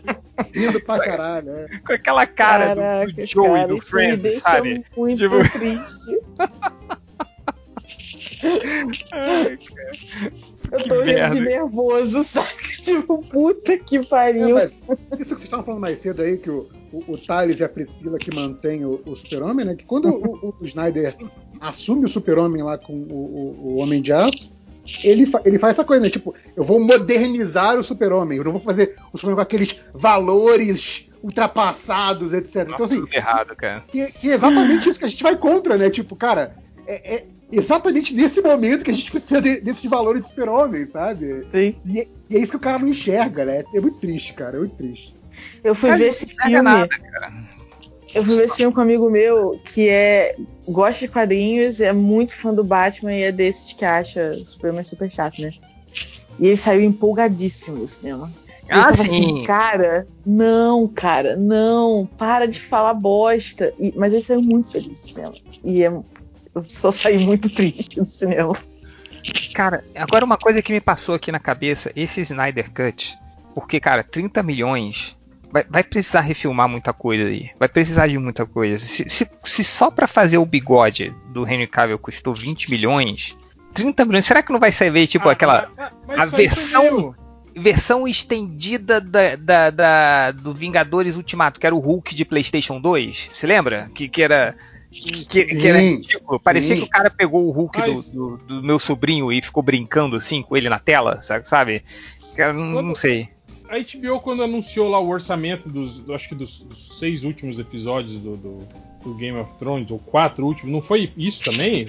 Rindo 0.54 0.80
pra 0.80 0.98
caralho, 0.98 1.52
né? 1.52 1.80
Com 1.86 1.92
aquela 1.92 2.26
cara 2.26 2.74
Caraca, 2.74 3.06
do, 3.06 3.12
do 3.12 3.26
Joey, 3.26 3.52
cara, 3.52 3.68
do 3.68 3.82
Friends, 3.82 4.42
sabe? 4.42 4.84
Muito 4.96 5.18
tipo... 5.18 5.50
triste. 5.50 6.18
Ai, 9.12 9.58
eu 10.70 10.84
tô 10.84 11.00
rindo 11.02 11.30
de 11.30 11.40
nervoso, 11.40 12.22
saca? 12.24 12.48
Tipo, 12.82 13.18
puta 13.18 13.76
que 13.78 14.04
pariu. 14.06 14.58
É, 14.58 14.64
isso 14.66 14.78
que 14.86 15.24
vocês 15.24 15.42
estavam 15.42 15.64
falando 15.64 15.80
mais 15.80 16.00
cedo 16.00 16.22
aí, 16.22 16.36
que 16.36 16.50
o, 16.50 16.68
o, 16.92 17.12
o 17.12 17.18
Thales 17.18 17.58
e 17.58 17.64
a 17.64 17.68
Priscila 17.68 18.18
que 18.18 18.34
mantém 18.34 18.84
o, 18.84 19.00
o 19.06 19.16
Super-Homem, 19.16 19.66
né? 19.66 19.74
Que 19.74 19.84
quando 19.84 20.08
o, 20.08 20.54
o, 20.60 20.66
Snyder 20.66 21.16
assume 21.60 22.04
o 22.04 22.08
Super-Homem 22.08 22.62
lá 22.62 22.76
com 22.78 22.92
o, 22.92 23.56
o, 23.60 23.76
Homem 23.76 24.02
de 24.02 24.12
Aço, 24.12 24.52
ele, 25.02 25.26
fa 25.26 25.40
ele 25.44 25.58
faz 25.58 25.74
essa 25.74 25.84
coisa, 25.84 26.02
né? 26.02 26.10
Tipo, 26.10 26.34
eu 26.56 26.64
vou 26.64 26.80
modernizar 26.80 27.78
o 27.78 27.84
Super-Homem, 27.84 28.38
eu 28.38 28.44
não 28.44 28.52
vou 28.52 28.60
fazer 28.60 28.96
o 29.12 29.16
Super-Homem 29.16 29.36
com 29.36 29.42
aqueles 29.42 29.80
valores 29.94 31.06
ultrapassados, 31.22 32.32
etc. 32.32 32.68
Então, 32.72 32.86
assim, 32.86 33.04
errado, 33.12 33.56
cara. 33.56 33.82
Que, 33.88 34.12
que, 34.12 34.30
é 34.30 34.34
exatamente 34.34 34.88
isso 34.88 34.98
que 34.98 35.04
a 35.04 35.08
gente 35.08 35.22
vai 35.22 35.36
contra, 35.36 35.76
né? 35.76 35.90
Tipo, 35.90 36.14
cara, 36.14 36.54
é, 36.86 37.16
é 37.16 37.24
exatamente 37.50 38.14
nesse 38.14 38.40
momento 38.40 38.84
que 38.84 38.90
a 38.90 38.94
gente 38.94 39.10
precisa 39.10 39.40
de, 39.40 39.60
desses 39.60 39.84
valores 39.84 40.22
de 40.22 40.28
super-homem, 40.28 40.86
sabe? 40.86 41.46
Sim. 41.50 41.74
E, 41.84 42.00
é, 42.00 42.08
e, 42.30 42.36
é 42.36 42.40
isso 42.40 42.50
que 42.50 42.56
o 42.56 42.60
cara 42.60 42.78
não 42.78 42.88
enxerga, 42.88 43.44
né? 43.44 43.64
É 43.74 43.80
muito 43.80 43.98
triste, 43.98 44.34
cara. 44.34 44.56
É 44.56 44.60
muito 44.60 44.76
triste. 44.76 45.14
Eu 45.62 45.74
fui 45.74 45.90
Mas 45.90 45.98
ver 46.00 46.08
esse 46.08 46.26
filme. 46.26 46.62
Nada, 46.62 46.88
eu 48.14 48.24
fui 48.24 48.36
ver 48.36 48.44
esse 48.44 48.56
filme 48.56 48.74
com 48.74 48.80
um 48.80 48.84
amigo 48.84 49.10
meu 49.10 49.60
que 49.64 49.88
é 49.88 50.34
gosta 50.66 51.06
de 51.06 51.12
quadrinhos, 51.12 51.80
é 51.80 51.92
muito 51.92 52.34
fã 52.34 52.52
do 52.54 52.64
Batman 52.64 53.14
e 53.14 53.22
é 53.22 53.32
desses 53.32 53.72
que 53.72 53.84
acha 53.84 54.32
Superman 54.32 54.84
super 54.84 55.10
chato, 55.10 55.40
né? 55.40 55.52
E 56.38 56.46
ele 56.46 56.56
saiu 56.56 56.82
empolgadíssimo 56.82 57.78
do 57.78 57.88
cinema. 57.88 58.32
Ah, 58.70 58.92
sim. 58.92 59.02
Assim, 59.02 59.44
cara, 59.44 60.06
não, 60.24 60.86
cara, 60.86 61.36
não, 61.36 62.08
para 62.18 62.46
de 62.46 62.60
falar 62.60 62.94
bosta. 62.94 63.72
E, 63.78 63.92
mas 63.96 64.12
ele 64.12 64.22
saiu 64.22 64.42
muito 64.42 64.70
feliz 64.70 65.00
do 65.00 65.06
cinema. 65.06 65.34
E 65.64 65.82
é 65.82 65.90
eu 66.58 66.62
só 66.64 66.90
saí 66.90 67.18
muito 67.18 67.48
triste 67.48 68.00
do 68.00 68.06
cinema. 68.06 68.56
Cara, 69.54 69.84
agora 69.94 70.24
uma 70.24 70.36
coisa 70.36 70.62
que 70.62 70.72
me 70.72 70.80
passou 70.80 71.14
aqui 71.14 71.30
na 71.30 71.38
cabeça, 71.38 71.92
esse 71.94 72.20
Snyder 72.20 72.70
Cut, 72.72 73.18
porque, 73.54 73.80
cara, 73.80 74.02
30 74.02 74.42
milhões 74.42 75.16
vai, 75.50 75.64
vai 75.68 75.82
precisar 75.82 76.20
refilmar 76.20 76.68
muita 76.68 76.92
coisa 76.92 77.24
aí. 77.24 77.50
Vai 77.58 77.68
precisar 77.68 78.06
de 78.06 78.18
muita 78.18 78.46
coisa. 78.46 78.78
Se, 78.78 79.08
se, 79.08 79.28
se 79.44 79.64
só 79.64 79.90
para 79.90 80.06
fazer 80.06 80.38
o 80.38 80.46
bigode 80.46 81.14
do 81.32 81.46
Henry 81.46 81.66
Cavill 81.66 81.98
custou 81.98 82.34
20 82.34 82.70
milhões, 82.70 83.36
30 83.74 84.04
milhões, 84.04 84.26
será 84.26 84.42
que 84.42 84.52
não 84.52 84.60
vai 84.60 84.72
sair 84.72 85.06
tipo 85.06 85.28
ah, 85.28 85.32
aquela 85.32 85.70
a 86.08 86.24
versão 86.24 87.14
versão 87.56 88.06
estendida 88.06 89.00
da, 89.00 89.34
da, 89.34 89.70
da, 89.70 90.30
do 90.30 90.54
Vingadores 90.54 91.16
Ultimato, 91.16 91.58
que 91.58 91.66
era 91.66 91.74
o 91.74 91.80
Hulk 91.80 92.14
de 92.14 92.24
PlayStation 92.24 92.80
2? 92.80 93.30
Se 93.34 93.46
lembra? 93.46 93.90
Que, 93.94 94.08
que 94.08 94.22
era 94.22 94.54
que, 94.90 95.44
que 95.44 95.66
era 95.66 95.80
ridículo. 95.80 96.40
Parecia 96.40 96.74
sim. 96.74 96.82
que 96.82 96.88
o 96.88 96.90
cara 96.90 97.10
pegou 97.10 97.46
o 97.46 97.50
Hulk 97.50 97.78
Mas... 97.78 98.12
do, 98.12 98.36
do, 98.36 98.60
do, 98.60 98.62
meu 98.62 98.78
sobrinho 98.78 99.30
e 99.30 99.42
ficou 99.42 99.62
brincando 99.62 100.16
assim 100.16 100.42
com 100.42 100.56
ele 100.56 100.68
na 100.68 100.78
tela, 100.78 101.20
sabe? 101.22 101.82
Eu 102.36 102.54
não, 102.54 102.72
quando, 102.72 102.86
não 102.86 102.94
sei. 102.94 103.28
A 103.68 103.78
HBO, 103.78 104.20
quando 104.20 104.42
anunciou 104.42 104.88
lá 104.88 104.98
o 104.98 105.08
orçamento 105.08 105.68
dos, 105.68 106.08
acho 106.10 106.30
que 106.30 106.34
dos, 106.34 106.60
dos 106.60 106.98
seis 106.98 107.24
últimos 107.24 107.58
episódios 107.58 108.18
do, 108.20 108.36
do, 108.36 108.68
do, 109.04 109.14
Game 109.14 109.38
of 109.38 109.54
Thrones, 109.58 109.90
ou 109.90 109.98
quatro 109.98 110.46
últimos, 110.46 110.72
não 110.72 110.80
foi 110.80 111.12
isso 111.16 111.44
também? 111.44 111.88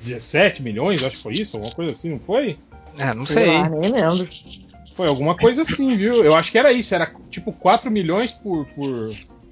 17 0.00 0.62
milhões, 0.62 1.04
acho 1.04 1.16
que 1.16 1.22
foi 1.22 1.34
isso, 1.34 1.56
alguma 1.56 1.74
coisa 1.74 1.92
assim, 1.92 2.10
não 2.10 2.20
foi? 2.20 2.58
É, 2.96 3.12
não 3.12 3.26
sei. 3.26 3.44
sei. 3.44 3.46
Lá, 3.46 3.68
nem 3.68 3.92
lembro. 3.92 4.28
Foi 4.94 5.06
alguma 5.06 5.36
coisa 5.36 5.62
assim, 5.62 5.94
viu? 5.96 6.24
Eu 6.24 6.34
acho 6.34 6.50
que 6.50 6.58
era 6.58 6.72
isso, 6.72 6.94
era 6.94 7.12
tipo 7.30 7.52
4 7.52 7.90
milhões 7.90 8.32
por, 8.32 8.64
por 8.66 9.10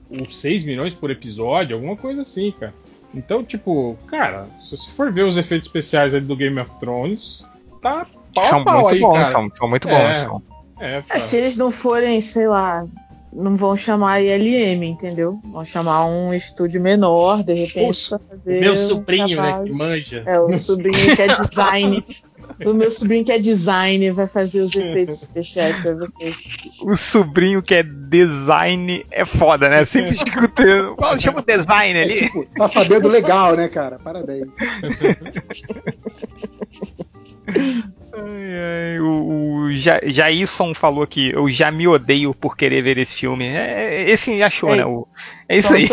ou 0.08 0.28
6 0.28 0.64
milhões 0.64 0.94
por 0.94 1.10
episódio, 1.10 1.76
alguma 1.76 1.96
coisa 1.96 2.22
assim, 2.22 2.52
cara. 2.52 2.74
Então, 3.16 3.42
tipo, 3.42 3.96
cara, 4.06 4.46
se 4.60 4.76
você 4.76 4.90
for 4.90 5.10
ver 5.10 5.24
os 5.24 5.38
efeitos 5.38 5.66
especiais 5.66 6.14
ali 6.14 6.26
do 6.26 6.36
Game 6.36 6.60
of 6.60 6.78
Thrones, 6.78 7.44
tá 7.80 8.06
pau 8.34 8.44
são 8.44 8.64
pau 8.64 8.82
muito 8.82 8.94
aí, 8.94 9.00
bons, 9.00 9.12
cara. 9.14 9.30
São, 9.32 9.50
são 9.56 9.68
muito 9.68 9.88
bons. 9.88 9.94
É, 9.94 10.14
são. 10.24 10.42
É, 10.78 11.02
é, 11.08 11.18
se 11.18 11.38
eles 11.38 11.56
não 11.56 11.70
forem, 11.70 12.20
sei 12.20 12.46
lá, 12.46 12.86
não 13.32 13.56
vão 13.56 13.74
chamar 13.74 14.20
ILM, 14.20 14.84
entendeu? 14.84 15.40
Vão 15.44 15.64
chamar 15.64 16.04
um 16.04 16.34
estúdio 16.34 16.80
menor, 16.80 17.42
de 17.42 17.54
repente, 17.54 18.08
pra 18.08 18.18
fazer. 18.18 18.60
Meu 18.60 18.76
sobrinho, 18.76 19.40
um 19.40 19.42
né, 19.42 19.62
que 19.64 19.72
manja. 19.72 20.22
É, 20.26 20.38
o 20.38 20.56
sobrinho 20.58 21.16
que 21.16 21.22
é 21.22 21.46
design. 21.48 22.04
O 22.64 22.72
meu 22.72 22.90
sobrinho 22.90 23.24
que 23.24 23.32
é 23.32 23.38
design 23.38 24.10
vai 24.12 24.26
fazer 24.26 24.60
os 24.60 24.74
efeitos 24.74 25.22
especiais 25.22 25.80
pra 25.82 25.94
vocês. 25.94 26.44
O 26.82 26.96
sobrinho 26.96 27.62
que 27.62 27.74
é 27.74 27.82
design 27.82 29.04
é 29.10 29.24
foda, 29.26 29.68
né? 29.68 29.84
Sempre 29.84 30.12
escutando. 30.12 30.96
Qual 30.96 31.18
chama 31.20 31.40
o 31.40 31.42
design 31.42 32.00
ali? 32.00 32.18
É, 32.18 32.22
tipo, 32.22 32.46
tá 32.56 32.68
sabendo 32.68 33.08
legal, 33.08 33.56
né, 33.56 33.68
cara? 33.68 33.98
Parabéns. 33.98 34.48
Ai, 38.12 38.92
ai, 38.94 39.00
o, 39.00 39.66
o 39.66 39.72
Jailson 39.72 40.74
falou 40.74 41.02
aqui, 41.02 41.30
eu 41.32 41.50
já 41.50 41.70
me 41.70 41.86
odeio 41.86 42.34
por 42.34 42.56
querer 42.56 42.80
ver 42.82 42.96
esse 42.96 43.16
filme. 43.16 43.46
É, 43.46 44.02
é 44.04 44.10
esse 44.10 44.42
achou, 44.42 44.72
é, 44.72 44.76
né? 44.76 44.86
O, 44.86 45.06
é 45.48 45.58
isso 45.58 45.74
aí. 45.74 45.86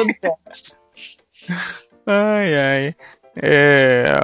ai, 2.08 2.56
ai. 2.56 2.96
É... 3.36 4.16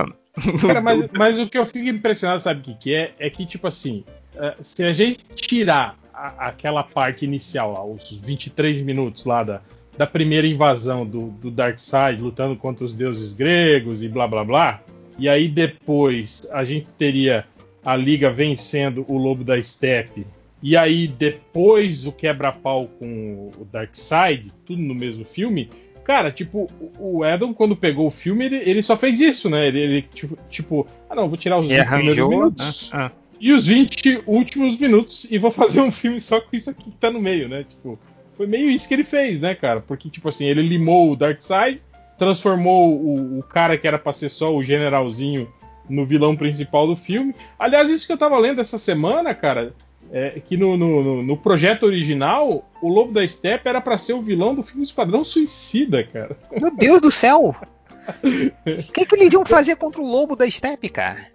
Cara, 0.62 0.82
mas, 0.82 1.08
mas, 1.12 1.40
o 1.40 1.48
que 1.48 1.58
eu 1.58 1.66
fico 1.66 1.88
impressionado, 1.88 2.42
sabe 2.42 2.62
o 2.62 2.64
que, 2.64 2.74
que 2.76 2.94
é? 2.94 3.14
É 3.20 3.30
que, 3.30 3.46
tipo 3.46 3.68
assim, 3.68 4.04
uh, 4.36 4.64
se 4.64 4.84
a 4.84 4.94
gente 4.94 5.24
tirar 5.36 5.98
a, 6.14 6.48
aquela 6.48 6.84
parte 6.84 7.26
inicial 7.26 7.74
lá, 7.74 7.84
os 7.84 8.16
23 8.24 8.82
minutos 8.82 9.26
lá 9.26 9.44
da, 9.44 9.62
da 9.98 10.08
primeira 10.08 10.48
invasão 10.48 11.06
do, 11.06 11.28
do 11.28 11.52
Darkseid, 11.52 12.22
lutando 12.22 12.56
contra 12.56 12.86
os 12.86 12.94
deuses 12.94 13.34
gregos 13.34 14.04
e 14.04 14.08
blá 14.08 14.28
blá 14.28 14.44
blá, 14.44 14.82
e 15.18 15.28
aí 15.28 15.48
depois 15.48 16.48
a 16.52 16.64
gente 16.64 16.88
teria 16.94 17.46
a 17.84 17.96
Liga 17.96 18.32
vencendo 18.32 19.06
o 19.08 19.18
Lobo 19.18 19.44
da 19.44 19.62
Steppe, 19.62 20.26
e 20.62 20.76
aí 20.76 21.08
depois 21.08 22.06
o 22.06 22.12
quebra-pau 22.12 22.88
com 23.00 23.52
o 23.58 23.66
Darkseid, 23.66 24.52
tudo 24.66 24.82
no 24.82 24.94
mesmo 24.94 25.24
filme, 25.24 25.70
Cara, 26.10 26.32
tipo, 26.32 26.68
o 26.98 27.24
Adam, 27.24 27.54
quando 27.54 27.76
pegou 27.76 28.08
o 28.08 28.10
filme, 28.10 28.44
ele, 28.44 28.56
ele 28.68 28.82
só 28.82 28.98
fez 28.98 29.22
isso, 29.22 29.48
né? 29.48 29.68
Ele, 29.68 29.80
ele 29.80 30.02
tipo, 30.02 30.40
tipo, 30.50 30.88
ah 31.08 31.14
não, 31.14 31.30
vou 31.30 31.38
tirar 31.38 31.60
os 31.60 31.68
20 31.68 31.86
primeiros 31.86 32.28
minutos 32.28 32.90
ah, 32.96 33.06
ah. 33.06 33.12
e 33.40 33.52
os 33.52 33.68
20 33.68 34.24
últimos 34.26 34.76
minutos 34.76 35.28
e 35.30 35.38
vou 35.38 35.52
fazer 35.52 35.82
um 35.82 35.92
filme 35.92 36.20
só 36.20 36.42
com 36.42 36.48
isso 36.52 36.72
aqui 36.72 36.86
que 36.86 36.98
tá 36.98 37.12
no 37.12 37.22
meio, 37.22 37.48
né? 37.48 37.64
Tipo, 37.64 38.00
foi 38.36 38.48
meio 38.48 38.72
isso 38.72 38.88
que 38.88 38.96
ele 38.96 39.04
fez, 39.04 39.40
né, 39.40 39.54
cara? 39.54 39.82
Porque, 39.82 40.10
tipo 40.10 40.28
assim, 40.28 40.46
ele 40.46 40.64
limou 40.64 41.12
o 41.12 41.16
Darkseid, 41.16 41.80
transformou 42.18 42.92
o, 42.92 43.38
o 43.38 43.44
cara 43.44 43.78
que 43.78 43.88
era 43.88 44.00
pra 44.00 44.12
ser 44.12 44.30
só 44.30 44.52
o 44.52 44.64
generalzinho 44.64 45.48
no 45.88 46.08
vilão 46.08 46.36
principal 46.36 46.88
do 46.88 46.96
filme. 46.96 47.36
Aliás, 47.60 47.88
isso 47.88 48.08
que 48.08 48.14
eu 48.14 48.18
tava 48.18 48.40
lendo 48.40 48.62
essa 48.62 48.80
semana, 48.80 49.36
cara, 49.36 49.76
é, 50.12 50.40
que 50.40 50.58
no, 50.58 50.76
no, 50.76 51.24
no, 51.24 51.38
projeto 51.38 51.84
original, 51.84 52.68
o 52.82 52.88
Lobo 52.88 53.12
da 53.12 53.28
Steppe 53.28 53.70
era 53.70 53.80
para 53.80 53.98
ser 53.98 54.14
o 54.14 54.22
vilão 54.22 54.56
do 54.56 54.64
filme 54.64 54.84
Esquadrão 54.84 55.24
Suicida, 55.24 56.04
cara. 56.04 56.36
Meu 56.60 56.76
Deus 56.76 57.02
do 57.02 57.12
céu! 57.12 57.56
O 58.24 58.92
que, 58.92 59.06
que 59.06 59.16
eles 59.16 59.32
iam 59.32 59.46
fazer 59.46 59.76
contra 59.76 60.02
o 60.02 60.06
Lobo 60.06 60.36
da 60.36 60.50
Steppe, 60.50 60.90
cara? 60.90 61.28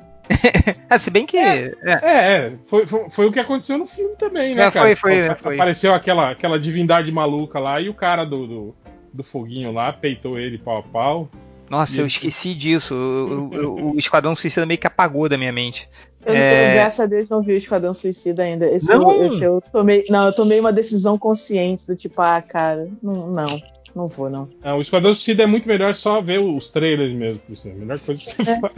ah, 0.88 0.98
se 0.98 1.10
bem 1.10 1.26
que. 1.26 1.36
É, 1.36 1.72
é. 1.82 1.92
é 2.02 2.52
foi, 2.62 2.86
foi, 2.86 3.10
foi, 3.10 3.26
o 3.26 3.32
que 3.32 3.38
aconteceu 3.38 3.78
no 3.78 3.86
filme 3.86 4.16
também, 4.16 4.54
né, 4.54 4.66
é, 4.66 4.70
cara? 4.70 4.96
Foi, 4.96 4.96
foi, 4.96 5.34
foi. 5.36 5.54
Apareceu 5.54 5.94
aquela, 5.94 6.30
aquela 6.30 6.58
divindade 6.58 7.12
maluca 7.12 7.58
lá 7.58 7.80
e 7.80 7.88
o 7.88 7.94
cara 7.94 8.24
do, 8.24 8.46
do, 8.46 8.76
do 9.12 9.22
foguinho 9.22 9.72
lá 9.72 9.92
peitou 9.92 10.38
ele 10.38 10.58
pau 10.58 10.78
a 10.78 10.82
pau. 10.82 11.28
Nossa, 11.74 12.00
eu 12.00 12.06
esqueci 12.06 12.54
disso. 12.54 12.94
O, 12.94 13.98
Esquadrão 13.98 14.36
Suicida 14.36 14.64
meio 14.64 14.78
que 14.78 14.86
apagou 14.86 15.28
da 15.28 15.36
minha 15.36 15.52
mente. 15.52 15.88
Eu, 16.24 16.32
é... 16.32 16.74
graças 16.74 17.00
a 17.00 17.06
Deus, 17.06 17.28
não 17.28 17.42
vi 17.42 17.52
o 17.52 17.56
Esquadrão 17.56 17.92
Suicida 17.92 18.44
ainda. 18.44 18.70
Esse, 18.70 18.94
não. 18.94 19.10
Eu, 19.10 19.26
esse 19.26 19.42
eu 19.42 19.60
tomei. 19.72 20.04
Não, 20.08 20.26
eu 20.26 20.32
tomei 20.32 20.60
uma 20.60 20.72
decisão 20.72 21.18
consciente 21.18 21.84
do 21.84 21.96
tipo, 21.96 22.22
ah, 22.22 22.40
cara, 22.40 22.88
não, 23.02 23.26
não, 23.28 23.60
não 23.92 24.06
vou, 24.06 24.30
não. 24.30 24.48
É, 24.62 24.72
o 24.72 24.80
Esquadrão 24.80 25.12
Suicida 25.14 25.42
é 25.42 25.46
muito 25.46 25.66
melhor 25.66 25.96
só 25.96 26.20
ver 26.20 26.38
os 26.38 26.70
trailers 26.70 27.10
mesmo, 27.10 27.40
por 27.40 27.54
isso. 27.54 27.68
É 27.68 27.72
a 27.72 27.74
melhor 27.74 27.98
coisa 27.98 28.20
que 28.20 28.26
você 28.30 28.42
é. 28.42 28.60
faz. 28.60 28.72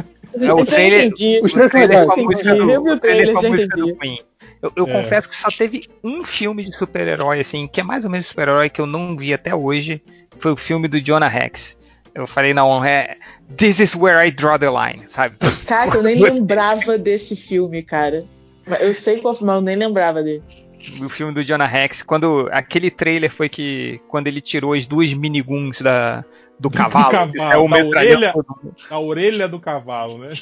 É, 0.49 0.53
o 0.55 0.65
trailer, 0.65 1.05
entendi. 1.05 1.41
Os 1.43 1.53
trailers 1.53 2.07
com 2.07 2.13
a 2.13 2.17
música 2.17 2.55
do, 2.55 2.71
eu 2.71 2.83
o 2.83 2.99
trailer, 2.99 3.35
com 3.35 3.47
a 3.47 3.51
música 3.51 3.77
do 3.77 3.97
Queen. 3.97 4.21
Eu, 4.63 4.73
eu 4.75 4.87
é. 4.87 4.93
confesso 5.03 5.29
que 5.29 5.37
só 5.37 5.49
teve 5.49 5.83
um 6.03 6.25
filme 6.25 6.65
de 6.65 6.75
super-herói, 6.75 7.41
assim, 7.41 7.69
que 7.69 7.79
é 7.79 7.85
mais 7.85 8.05
ou 8.05 8.11
menos 8.11 8.27
super-herói 8.27 8.71
que 8.71 8.81
eu 8.81 8.87
não 8.87 9.15
vi 9.15 9.35
até 9.35 9.55
hoje. 9.55 10.03
Foi 10.39 10.53
o 10.53 10.57
filme 10.57 10.89
do 10.89 10.99
Jonah 10.99 11.29
Rex. 11.29 11.79
Eu 12.17 12.27
falei, 12.27 12.55
não, 12.55 12.83
é. 12.83 13.17
This 13.57 13.79
is 13.79 13.95
where 13.95 14.27
I 14.27 14.31
draw 14.31 14.59
the 14.59 14.71
line, 14.71 15.05
sabe? 15.09 15.37
Cara, 15.69 15.97
eu 15.97 16.03
nem 16.03 16.17
lembrava 16.19 16.97
desse 16.97 17.37
filme, 17.37 17.83
cara. 17.83 18.25
Eu 18.81 18.95
sei 18.95 19.21
qual 19.21 19.35
filme, 19.35 19.53
mas 19.53 19.57
eu 19.57 19.63
nem 19.63 19.77
lembrava 19.77 20.23
dele. 20.23 20.43
O 21.03 21.09
filme 21.09 21.35
do 21.35 21.43
Jonah 21.43 21.67
Rex, 21.67 22.03
quando 22.03 22.49
aquele 22.53 22.91
trailer 22.91 23.31
foi 23.31 23.49
que 23.49 24.01
quando 24.09 24.29
ele 24.29 24.41
tirou 24.41 24.73
as 24.73 24.87
duas 24.87 25.13
miniguns 25.13 25.81
da, 25.81 26.25
do 26.59 26.71
cavalo, 26.71 27.27
do 27.27 27.33
cavalo 27.35 27.53
é 27.53 27.57
o 27.57 27.69
da 27.69 27.77
orelha, 27.77 28.35
a 28.91 29.01
orelha 29.01 29.49
do 29.49 29.61
cavalo, 29.61 30.19
né? 30.19 30.33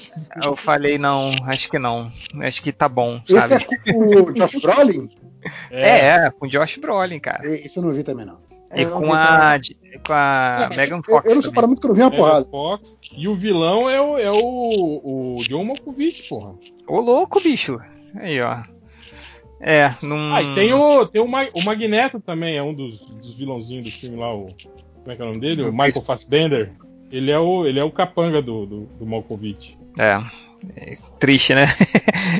Eu 0.45 0.55
falei, 0.55 0.97
não, 0.97 1.31
acho 1.47 1.69
que 1.69 1.79
não. 1.79 2.13
Acho 2.41 2.63
que 2.63 2.73
tá 2.73 2.89
bom, 2.89 3.21
sabe? 3.27 3.55
Esse 3.55 3.67
é 3.75 3.93
com 3.93 4.05
o 4.05 4.33
Josh 4.33 4.61
Brolin? 4.61 5.11
É, 5.71 5.99
é, 5.99 6.31
com 6.31 6.47
o 6.47 6.49
Josh 6.49 6.79
Brolin, 6.79 7.19
cara. 7.19 7.47
Isso 7.49 7.79
eu 7.79 7.83
não 7.83 7.91
vi 7.91 8.03
também, 8.03 8.27
não. 8.27 8.39
E 8.75 8.87
com 8.87 9.13
a, 9.13 9.59
com 10.07 10.13
a 10.13 10.69
é, 10.71 10.77
Megan 10.77 11.03
Fox. 11.03 11.29
Eu, 11.29 11.35
não 11.37 11.43
separo 11.43 11.67
muito 11.67 11.81
que 11.81 11.87
eu 11.87 11.89
não 11.91 11.97
vi 11.97 12.03
uma 12.03 12.11
porrada. 12.11 12.47
Fox. 12.51 12.99
E 13.17 13.29
o 13.29 13.35
vilão 13.35 13.89
é 13.89 14.01
o, 14.01 14.19
é 14.19 14.31
o, 14.31 15.37
o 15.37 15.43
John 15.43 15.65
Malkovich, 15.65 16.29
porra. 16.29 16.55
Ô 16.87 17.01
louco, 17.01 17.41
bicho. 17.41 17.79
Aí, 18.17 18.41
ó. 18.41 18.63
É, 19.61 19.95
num. 20.03 20.35
Ah, 20.35 20.43
e 20.43 20.55
tem 20.55 20.73
o, 20.75 21.07
tem 21.07 21.23
o, 21.23 21.25
o 21.25 21.65
Magneto 21.65 22.21
também, 22.21 22.57
é 22.57 22.63
um 22.63 22.75
dos, 22.75 23.07
dos 23.07 23.35
vilãozinhos 23.35 23.85
do 23.85 23.91
filme 23.91 24.17
lá, 24.17 24.35
o. 24.35 24.49
Como 25.05 25.13
é 25.13 25.17
que 25.17 25.23
é 25.23 25.25
o 25.25 25.29
nome 25.29 25.41
dele? 25.41 25.63
O 25.63 25.73
Michael 25.73 26.03
Fassbender. 26.03 26.73
Ele 27.11 27.31
é 27.31 27.39
o, 27.39 27.67
ele 27.67 27.79
é 27.79 27.85
o 27.85 27.91
capanga 27.91 28.43
do, 28.43 28.67
do, 28.67 28.81
do 28.99 29.07
Malkovich. 29.07 29.79
É. 29.99 30.19
É 30.77 30.97
triste, 31.19 31.55
né? 31.55 31.67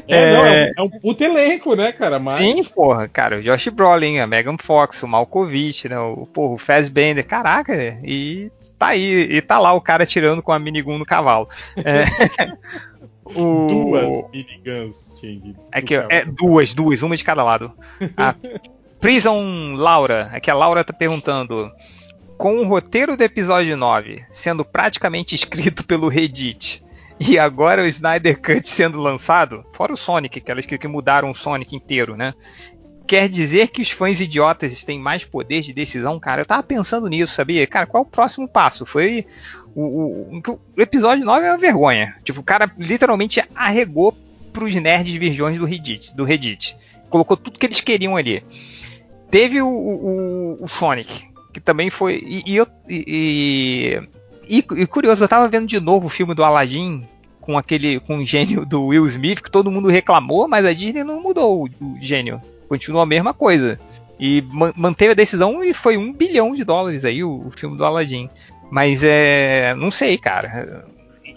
É. 0.09 0.33
Não, 0.33 0.45
é, 0.45 0.65
um, 0.65 0.73
é 0.77 0.83
um 0.83 0.91
puto 0.91 1.25
elenco, 1.25 1.75
né, 1.75 1.93
cara? 1.93 2.19
Mas... 2.19 2.39
Sim, 2.39 2.63
porra, 2.65 3.09
cara, 3.09 3.39
o 3.39 3.43
Josh 3.43 3.69
Brolin, 3.69 4.19
a 4.19 4.27
Megan 4.27 4.57
Fox, 4.59 5.03
o 5.03 5.09
Malkovich, 5.09 5.89
né, 5.89 5.99
o, 5.99 6.27
porra, 6.27 6.55
o 6.55 6.59
Fassbender, 6.59 7.25
caraca, 7.25 7.75
e 8.03 8.51
tá 8.79 8.89
aí, 8.89 9.29
e 9.31 9.41
tá 9.41 9.59
lá 9.59 9.73
o 9.73 9.81
cara 9.81 10.05
tirando 10.05 10.43
com 10.43 10.53
a 10.53 10.59
minigun 10.59 10.99
no 10.99 11.07
cavalo. 11.07 11.49
É... 11.77 12.05
o... 13.25 13.67
Duas 13.67 14.31
miniguns. 14.31 15.15
É 15.73 15.81
que, 15.81 15.95
é 15.95 16.25
duas, 16.25 16.75
duas, 16.75 17.03
uma 17.03 17.17
de 17.17 17.25
cada 17.25 17.43
lado. 17.43 17.73
A 18.17 18.35
Prison 19.01 19.75
Laura, 19.75 20.31
é 20.33 20.41
que 20.41 20.51
a 20.51 20.55
Laura 20.55 20.85
tá 20.85 20.93
perguntando 20.93 21.71
com 22.37 22.59
o 22.59 22.67
roteiro 22.67 23.17
do 23.17 23.23
episódio 23.23 23.77
9 23.77 24.25
sendo 24.31 24.65
praticamente 24.65 25.35
escrito 25.35 25.85
pelo 25.85 26.09
Reddit, 26.09 26.84
e 27.19 27.39
agora 27.39 27.83
o 27.83 27.87
Snyder 27.87 28.41
Cut 28.41 28.69
sendo 28.69 28.99
lançado, 28.99 29.65
fora 29.73 29.93
o 29.93 29.97
Sonic, 29.97 30.41
que, 30.41 30.79
que 30.79 30.89
mudaram 30.89 31.31
o 31.31 31.35
Sonic 31.35 31.75
inteiro, 31.75 32.17
né? 32.17 32.35
Quer 33.07 33.29
dizer 33.29 33.69
que 33.69 33.83
os 33.83 33.91
fãs 33.91 34.19
idiotas 34.21 34.83
têm 34.83 34.99
mais 34.99 35.25
poder 35.25 35.61
de 35.61 35.75
decisão, 35.75 36.19
cara? 36.19 36.41
Eu 36.41 36.47
tava 36.47 36.63
pensando 36.63 37.07
nisso, 37.07 37.35
sabia? 37.35 37.67
Cara, 37.67 37.87
qual 37.87 38.03
é 38.03 38.07
o 38.07 38.11
próximo 38.11 38.49
passo? 38.49 38.87
Foi. 38.87 39.27
O, 39.75 39.83
o, 39.83 40.41
o 40.77 40.81
episódio 40.81 41.25
9 41.25 41.47
é 41.47 41.51
uma 41.51 41.59
vergonha. 41.59 42.17
Tipo, 42.25 42.41
o 42.41 42.45
cara 42.45 42.71
literalmente 42.79 43.45
arregou 43.55 44.17
pros 44.53 44.75
nerds 44.75 45.15
virgões 45.17 45.59
do 45.59 45.67
Reddit, 45.67 46.17
do 46.17 46.25
Reddit. 46.25 46.77
Colocou 47.11 47.37
tudo 47.37 47.59
que 47.59 47.67
eles 47.67 47.81
queriam 47.81 48.17
ali. 48.17 48.43
Teve 49.31 49.61
o, 49.61 49.69
o, 49.69 50.65
o 50.65 50.69
Sonic, 50.69 51.27
que 51.53 51.61
também 51.61 51.91
foi. 51.91 52.23
E, 52.25 52.57
e, 52.57 52.67
e, 52.89 54.09
e, 54.49 54.59
e, 54.59 54.87
curioso, 54.87 55.23
eu 55.23 55.29
tava 55.29 55.49
vendo 55.49 55.67
de 55.67 55.81
novo 55.81 56.07
o 56.07 56.11
filme 56.11 56.35
do 56.35 56.45
Aladdin 56.45 57.07
com 57.41 57.59
aquele 57.59 58.01
com 58.01 58.19
o 58.19 58.25
gênio 58.25 58.65
do 58.65 58.87
Will 58.87 59.07
Smith, 59.07 59.43
que 59.43 59.51
todo 59.51 59.71
mundo 59.71 59.89
reclamou, 59.89 60.49
mas 60.49 60.65
a 60.65 60.73
Disney 60.73 61.05
não 61.05 61.21
mudou 61.21 61.65
o, 61.65 61.97
gênio. 62.01 62.41
Continua 62.69 63.03
a 63.03 63.07
mesma 63.07 63.35
coisa. 63.35 63.79
E 64.19 64.43
man, 64.51 64.73
manteve 64.77 65.13
a 65.13 65.15
decisão 65.15 65.63
e 65.63 65.75
foi 65.75 65.97
um 65.97 66.13
bilhão 66.13 66.55
de 66.55 66.65
dólares 66.65 67.05
aí 67.05 67.23
o, 67.23 67.47
o 67.47 67.51
filme 67.51 67.77
do 67.77 67.85
Aladdin. 67.85 68.31
Mas 68.71 69.03
é. 69.05 69.75
Não 69.75 69.91
sei, 69.91 70.17
cara. 70.17 70.87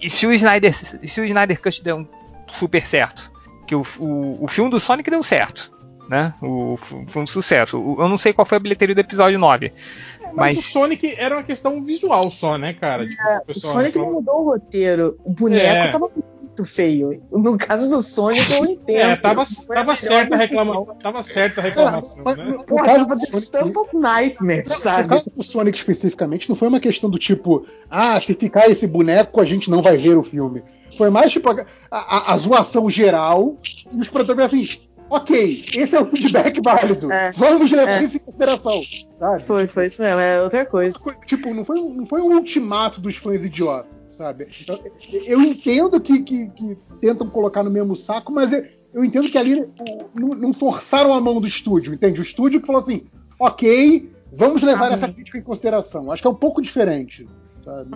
E 0.01 0.09
se 0.09 0.25
o 0.25 0.34
Snyder, 0.34 0.73
se 0.73 1.19
o 1.19 1.25
Snyder 1.25 1.61
Cut 1.61 1.84
deu 1.84 1.97
um 1.97 2.07
super 2.47 2.85
certo? 2.85 3.31
Que 3.67 3.75
o, 3.75 3.84
o, 3.99 4.45
o 4.45 4.47
filme 4.47 4.71
do 4.71 4.79
Sonic 4.79 5.09
deu 5.09 5.21
certo 5.23 5.71
né? 6.07 6.34
O, 6.41 6.77
foi 7.07 7.21
um 7.21 7.27
sucesso. 7.27 7.77
Eu 7.99 8.07
não 8.07 8.17
sei 8.17 8.34
qual 8.34 8.45
foi 8.45 8.57
a 8.57 8.59
bilheteria 8.59 8.95
do 8.95 9.01
episódio 9.01 9.38
9. 9.38 9.71
Mas, 10.33 10.55
mas, 10.55 10.59
o 10.59 10.61
Sonic 10.61 11.15
era 11.17 11.35
uma 11.35 11.43
questão 11.43 11.83
visual 11.83 12.29
só, 12.31 12.57
né, 12.57 12.73
cara? 12.73 13.07
Tipo, 13.07 13.21
é, 13.21 13.41
o, 13.47 13.59
Sonic 13.59 13.97
não 13.97 14.13
mudou 14.13 14.41
o 14.41 14.43
roteiro. 14.45 15.17
O 15.23 15.31
boneco 15.31 15.65
é. 15.65 15.91
tava 15.91 16.09
muito 16.13 16.65
feio. 16.65 17.21
No 17.31 17.57
caso 17.57 17.89
do 17.89 18.01
Sonic, 18.01 18.51
eu 18.51 18.65
entendo. 18.71 18.99
É, 18.99 19.15
tava, 19.15 19.45
tava 19.73 19.95
certa 19.95 20.35
a 20.35 20.37
reclamação. 20.37 20.85
Tava 21.01 21.23
certa 21.23 21.61
a 21.61 21.63
reclamação, 21.63 22.23
né? 22.23 22.57
Tava 22.65 23.15
The 23.17 23.39
Stuff 23.39 23.77
of 23.77 23.95
Nightmare, 23.95 24.67
sabe? 24.67 25.03
No 25.03 25.09
caso 25.09 25.31
do 25.35 25.43
Sonic 25.43 25.77
especificamente, 25.77 26.49
não 26.49 26.55
foi 26.55 26.67
uma 26.67 26.79
questão 26.79 27.09
do 27.09 27.17
tipo, 27.19 27.65
ah, 27.89 28.19
se 28.19 28.33
ficar 28.33 28.69
esse 28.69 28.87
boneco, 28.87 29.39
a 29.39 29.45
gente 29.45 29.69
não 29.69 29.81
vai 29.81 29.97
ver 29.97 30.17
o 30.17 30.23
filme. 30.23 30.63
Foi 30.97 31.09
mais 31.11 31.31
tipo 31.31 31.49
a, 31.49 31.65
a, 31.91 32.33
a 32.33 32.37
zoação 32.37 32.89
geral 32.89 33.57
e 33.91 33.99
os 33.99 34.09
assim, 34.39 34.67
ok, 35.09 35.65
esse 35.75 35.95
é 35.95 35.99
o 35.99 36.05
feedback 36.05 36.61
válido. 36.61 37.11
É, 37.11 37.31
Vamos 37.31 37.71
levar 37.71 38.01
é. 38.01 38.03
isso 38.03 38.17
em 38.17 38.19
consideração. 38.19 38.81
Sabe? 39.19 39.45
Foi, 39.45 39.67
foi 39.67 39.88
isso 39.88 40.01
mesmo, 40.01 40.19
é 40.19 40.41
outra 40.41 40.65
coisa. 40.65 40.97
Tipo, 41.25 41.53
não 41.53 41.65
foi, 41.65 41.79
não 41.79 42.05
foi 42.05 42.21
um 42.21 42.35
ultimato 42.35 42.99
dos 43.01 43.15
fãs 43.15 43.43
idiotas, 43.43 43.91
sabe? 44.09 44.47
Eu, 44.67 44.79
eu 45.25 45.41
entendo 45.41 45.99
que, 45.99 46.21
que, 46.21 46.47
que, 46.49 46.77
tentam 46.99 47.29
colocar 47.29 47.63
no 47.63 47.71
mesmo 47.71 47.95
saco, 47.95 48.31
mas 48.31 48.51
eu, 48.51 48.65
eu 48.93 49.03
entendo 49.03 49.29
que 49.29 49.38
ali 49.38 49.67
não, 50.15 50.29
não, 50.29 50.53
forçaram 50.53 51.13
a 51.13 51.21
mão 51.21 51.39
do 51.39 51.47
estúdio, 51.47 51.93
entende? 51.93 52.19
O 52.19 52.23
estúdio 52.23 52.59
que 52.59 52.67
falou 52.67 52.81
assim, 52.81 53.05
ok, 53.39 54.11
vamos 54.31 54.61
levar 54.61 54.91
ah, 54.91 54.93
essa 54.95 55.07
crítica 55.07 55.38
em 55.38 55.43
consideração. 55.43 56.11
Acho 56.11 56.21
que 56.21 56.27
é 56.27 56.31
um 56.31 56.35
pouco 56.35 56.61
diferente. 56.61 57.27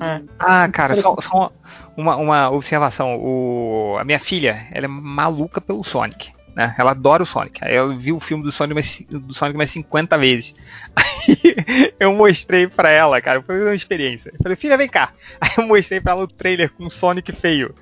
É. 0.02 0.22
Ah, 0.38 0.68
cara, 0.70 0.96
só, 0.96 1.16
só 1.22 1.52
uma, 1.96 2.18
uma, 2.18 2.50
observação. 2.52 3.16
O, 3.18 3.96
a 3.98 4.04
minha 4.04 4.20
filha, 4.20 4.68
ela 4.72 4.86
é 4.86 4.90
maluca 4.90 5.62
pelo 5.62 5.84
Sonic. 5.84 6.34
Né? 6.56 6.76
Ela 6.78 6.92
adora 6.92 7.24
o 7.24 7.26
Sonic. 7.26 7.64
Aí 7.64 7.76
eu 7.76 7.98
vi 7.98 8.12
o 8.12 8.20
filme 8.20 8.44
do 8.44 8.52
Sonic 8.52 8.74
mais, 8.74 9.02
do 9.10 9.34
Sonic 9.34 9.58
mais 9.58 9.70
50 9.72 10.18
vezes. 10.18 10.54
Aí 10.98 11.94
eu 12.00 12.14
mostrei 12.14 12.68
pra 12.68 12.90
ela, 12.90 13.22
cara, 13.22 13.42
foi 13.42 13.62
uma 13.62 13.76
experiência. 13.76 14.32
Eu 14.34 14.40
falei, 14.44 14.58
filha, 14.58 14.78
vem 14.78 14.90
cá. 14.90 15.14
Aí 15.40 15.52
eu 15.58 15.68
mostrei 15.68 16.02
pra 16.02 16.12
ela 16.14 16.24
o 16.24 16.28
trailer 16.28 16.70
com 16.72 16.86
o 16.86 16.92
Sonic 16.92 17.32
feio. 17.32 17.74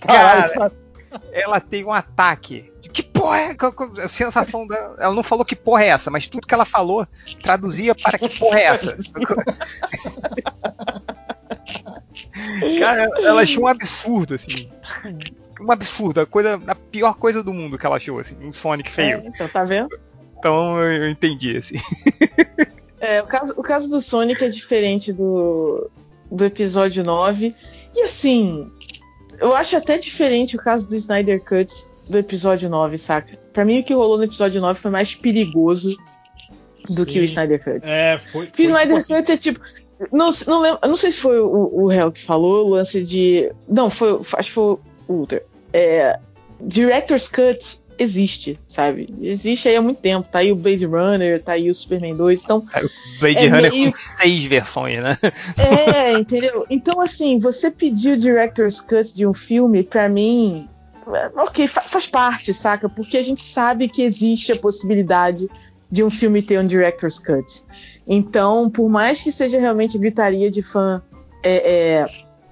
Cara, 0.00 0.72
ela 1.32 1.60
tem 1.60 1.84
um 1.84 1.92
ataque. 1.92 2.72
Que 2.92 3.02
porra 3.02 3.38
é? 3.38 3.56
A 4.02 4.08
sensação 4.08 4.66
dela. 4.66 4.96
Ela 4.98 5.14
não 5.14 5.22
falou 5.22 5.44
que 5.44 5.56
porra 5.56 5.84
é 5.84 5.88
essa, 5.88 6.10
mas 6.10 6.28
tudo 6.28 6.46
que 6.46 6.54
ela 6.54 6.64
falou 6.64 7.06
traduzia 7.42 7.94
para 7.94 8.18
que 8.18 8.38
porra 8.38 8.58
é 8.58 8.64
essa. 8.64 8.96
Cara, 12.78 13.10
ela 13.18 13.42
achou 13.42 13.64
um 13.64 13.66
absurdo, 13.66 14.34
assim 14.34 14.70
um 15.60 15.72
absurdo, 15.72 16.20
a, 16.20 16.26
coisa, 16.26 16.60
a 16.66 16.74
pior 16.74 17.14
coisa 17.14 17.42
do 17.42 17.52
mundo 17.52 17.78
que 17.78 17.86
ela 17.86 17.96
achou, 17.96 18.18
assim, 18.18 18.36
um 18.42 18.52
Sonic 18.52 18.90
feio. 18.90 19.18
É, 19.18 19.26
então, 19.26 19.48
tá 19.48 19.64
vendo? 19.64 19.88
Então 20.38 20.80
eu 20.80 21.10
entendi, 21.10 21.56
assim. 21.56 21.76
É, 22.98 23.20
o 23.22 23.26
caso, 23.26 23.54
o 23.56 23.62
caso 23.62 23.88
do 23.88 24.00
Sonic 24.00 24.42
é 24.42 24.48
diferente 24.48 25.12
do, 25.12 25.90
do 26.30 26.44
episódio 26.44 27.04
9. 27.04 27.54
E 27.94 28.02
assim, 28.02 28.70
eu 29.38 29.54
acho 29.54 29.76
até 29.76 29.98
diferente 29.98 30.56
o 30.56 30.58
caso 30.58 30.88
do 30.88 30.96
Snyder 30.96 31.42
Cut 31.44 31.72
do 32.08 32.18
episódio 32.18 32.68
9, 32.68 32.96
saca? 32.96 33.36
Pra 33.52 33.64
mim 33.64 33.80
o 33.80 33.84
que 33.84 33.94
rolou 33.94 34.16
no 34.16 34.24
episódio 34.24 34.60
9 34.60 34.80
foi 34.80 34.90
mais 34.90 35.14
perigoso 35.14 35.96
do 36.88 37.04
Sim. 37.04 37.10
que 37.10 37.20
o 37.20 37.24
Snyder 37.24 37.62
Cut. 37.62 37.90
É, 37.90 38.18
foi. 38.18 38.46
Porque 38.46 38.62
o 38.62 38.66
Snyder 38.66 39.06
Cut 39.06 39.30
é 39.30 39.36
tipo. 39.36 39.60
Não, 40.12 40.30
não, 40.46 40.60
lembro, 40.60 40.78
não 40.82 40.96
sei 40.96 41.10
se 41.10 41.18
foi 41.18 41.40
o, 41.40 41.70
o 41.72 41.92
Hell 41.92 42.12
que 42.12 42.22
falou, 42.22 42.66
o 42.66 42.70
lance 42.70 43.02
de. 43.02 43.50
Não, 43.68 43.88
foi, 43.88 44.18
acho 44.18 44.48
que 44.48 44.54
foi 44.54 44.78
Ultra. 45.08 45.42
É, 45.72 46.18
Director's 46.60 47.28
Cut 47.28 47.80
existe, 47.98 48.58
sabe? 48.66 49.14
Existe 49.20 49.68
aí 49.68 49.76
há 49.76 49.82
muito 49.82 50.00
tempo. 50.00 50.28
Tá 50.28 50.40
aí 50.40 50.52
o 50.52 50.56
Blade 50.56 50.84
Runner, 50.84 51.42
tá 51.42 51.52
aí 51.52 51.70
o 51.70 51.74
Superman 51.74 52.16
2. 52.16 52.42
Então, 52.44 52.66
é, 52.72 52.84
o 52.84 52.90
Blade 53.20 53.38
é 53.38 53.48
Runner 53.48 53.70
meio... 53.70 53.92
com 53.92 53.98
seis 53.98 54.44
versões, 54.44 55.02
né? 55.02 55.18
É, 55.56 56.12
entendeu? 56.12 56.66
Então, 56.68 57.00
assim, 57.00 57.38
você 57.38 57.70
pedir 57.70 58.12
o 58.12 58.16
Director's 58.16 58.80
Cut 58.80 59.14
de 59.14 59.26
um 59.26 59.34
filme, 59.34 59.82
para 59.82 60.08
mim, 60.08 60.68
é, 61.12 61.30
ok, 61.36 61.66
faz 61.66 62.06
parte, 62.06 62.52
saca? 62.52 62.88
Porque 62.88 63.16
a 63.16 63.22
gente 63.22 63.42
sabe 63.42 63.88
que 63.88 64.02
existe 64.02 64.52
a 64.52 64.56
possibilidade 64.56 65.48
de 65.90 66.02
um 66.02 66.10
filme 66.10 66.42
ter 66.42 66.58
um 66.58 66.66
Director's 66.66 67.18
Cut. 67.18 67.62
Então, 68.06 68.70
por 68.70 68.88
mais 68.88 69.22
que 69.22 69.32
seja 69.32 69.58
realmente 69.58 69.98
gritaria 69.98 70.50
de 70.50 70.62
fã 70.62 71.02
é, 71.42 71.72
é, 71.72 72.08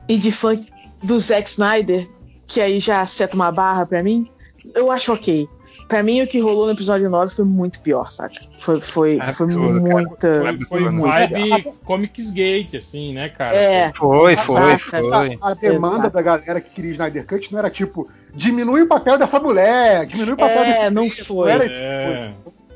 e 0.09 0.17
de 0.17 0.31
fã 0.33 0.59
do 1.03 1.19
Zack 1.19 1.49
Snyder, 1.49 2.09
que 2.47 2.61
aí 2.61 2.79
já 2.79 3.05
seta 3.07 3.35
uma 3.35 3.51
barra 3.51 3.87
para 3.87 4.03
mim, 4.03 4.29
eu 4.75 4.91
acho 4.91 5.12
ok. 5.12 5.49
Pra 5.89 6.03
mim, 6.03 6.23
o 6.23 6.27
que 6.27 6.41
rolou 6.41 6.66
no 6.66 6.73
episódio 6.73 7.11
9 7.11 7.35
foi 7.35 7.45
muito 7.45 7.81
pior, 7.81 8.11
saca? 8.11 8.41
Foi, 8.59 8.81
foi, 8.81 9.19
é 9.19 9.33
foi 9.33 9.47
muita. 9.49 10.57
Foi, 10.66 10.81
foi 10.81 10.91
vibe 10.91 11.75
Comics 11.85 12.31
Gate, 12.31 12.75
assim, 12.77 13.12
né, 13.12 13.29
cara? 13.29 13.55
É. 13.55 13.93
Foi, 13.93 14.35
foi, 14.35 14.79
foi. 14.79 15.39
A, 15.43 15.51
a 15.51 15.55
demanda 15.55 16.09
da 16.09 16.23
galera 16.23 16.61
que 16.61 16.71
queria 16.71 16.93
Snyder 16.93 17.27
Cut 17.27 17.53
não 17.53 17.59
era 17.59 17.69
tipo, 17.69 18.09
diminui 18.35 18.83
o 18.83 18.89
papel 18.89 19.19
dessa 19.19 19.39
mulher, 19.39 20.07
diminui 20.07 20.33
o 20.33 20.39
papel 20.39 20.62
é, 20.62 20.91
desse. 20.91 20.91
não 20.91 21.11
foi. 21.11 21.49
Não 21.49 21.55
era 21.55 21.66
é. 21.66 22.35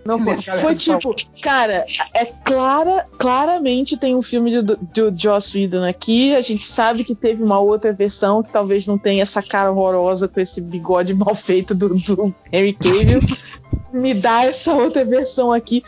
Não 0.08 0.18
foi. 0.18 0.40
Foi 0.40 0.74
tipo, 0.74 1.14
cara, 1.42 1.84
é 2.14 2.24
clara, 2.24 3.06
claramente 3.18 3.98
tem 3.98 4.16
um 4.16 4.22
filme 4.22 4.62
do, 4.62 4.74
do 4.74 5.12
Joss 5.14 5.54
Whedon 5.54 5.84
aqui. 5.84 6.34
A 6.34 6.40
gente 6.40 6.62
sabe 6.62 7.04
que 7.04 7.14
teve 7.14 7.42
uma 7.42 7.60
outra 7.60 7.92
versão 7.92 8.42
que 8.42 8.50
talvez 8.50 8.86
não 8.86 8.96
tenha 8.96 9.20
essa 9.20 9.42
cara 9.42 9.70
horrorosa 9.70 10.26
com 10.26 10.40
esse 10.40 10.62
bigode 10.62 11.12
mal 11.12 11.34
feito 11.34 11.74
do, 11.74 11.90
do 11.90 12.34
Henry 12.50 12.72
Cavill. 12.72 13.20
Me 13.92 14.14
dá 14.14 14.44
essa 14.44 14.72
outra 14.72 15.04
versão 15.04 15.52
aqui 15.52 15.82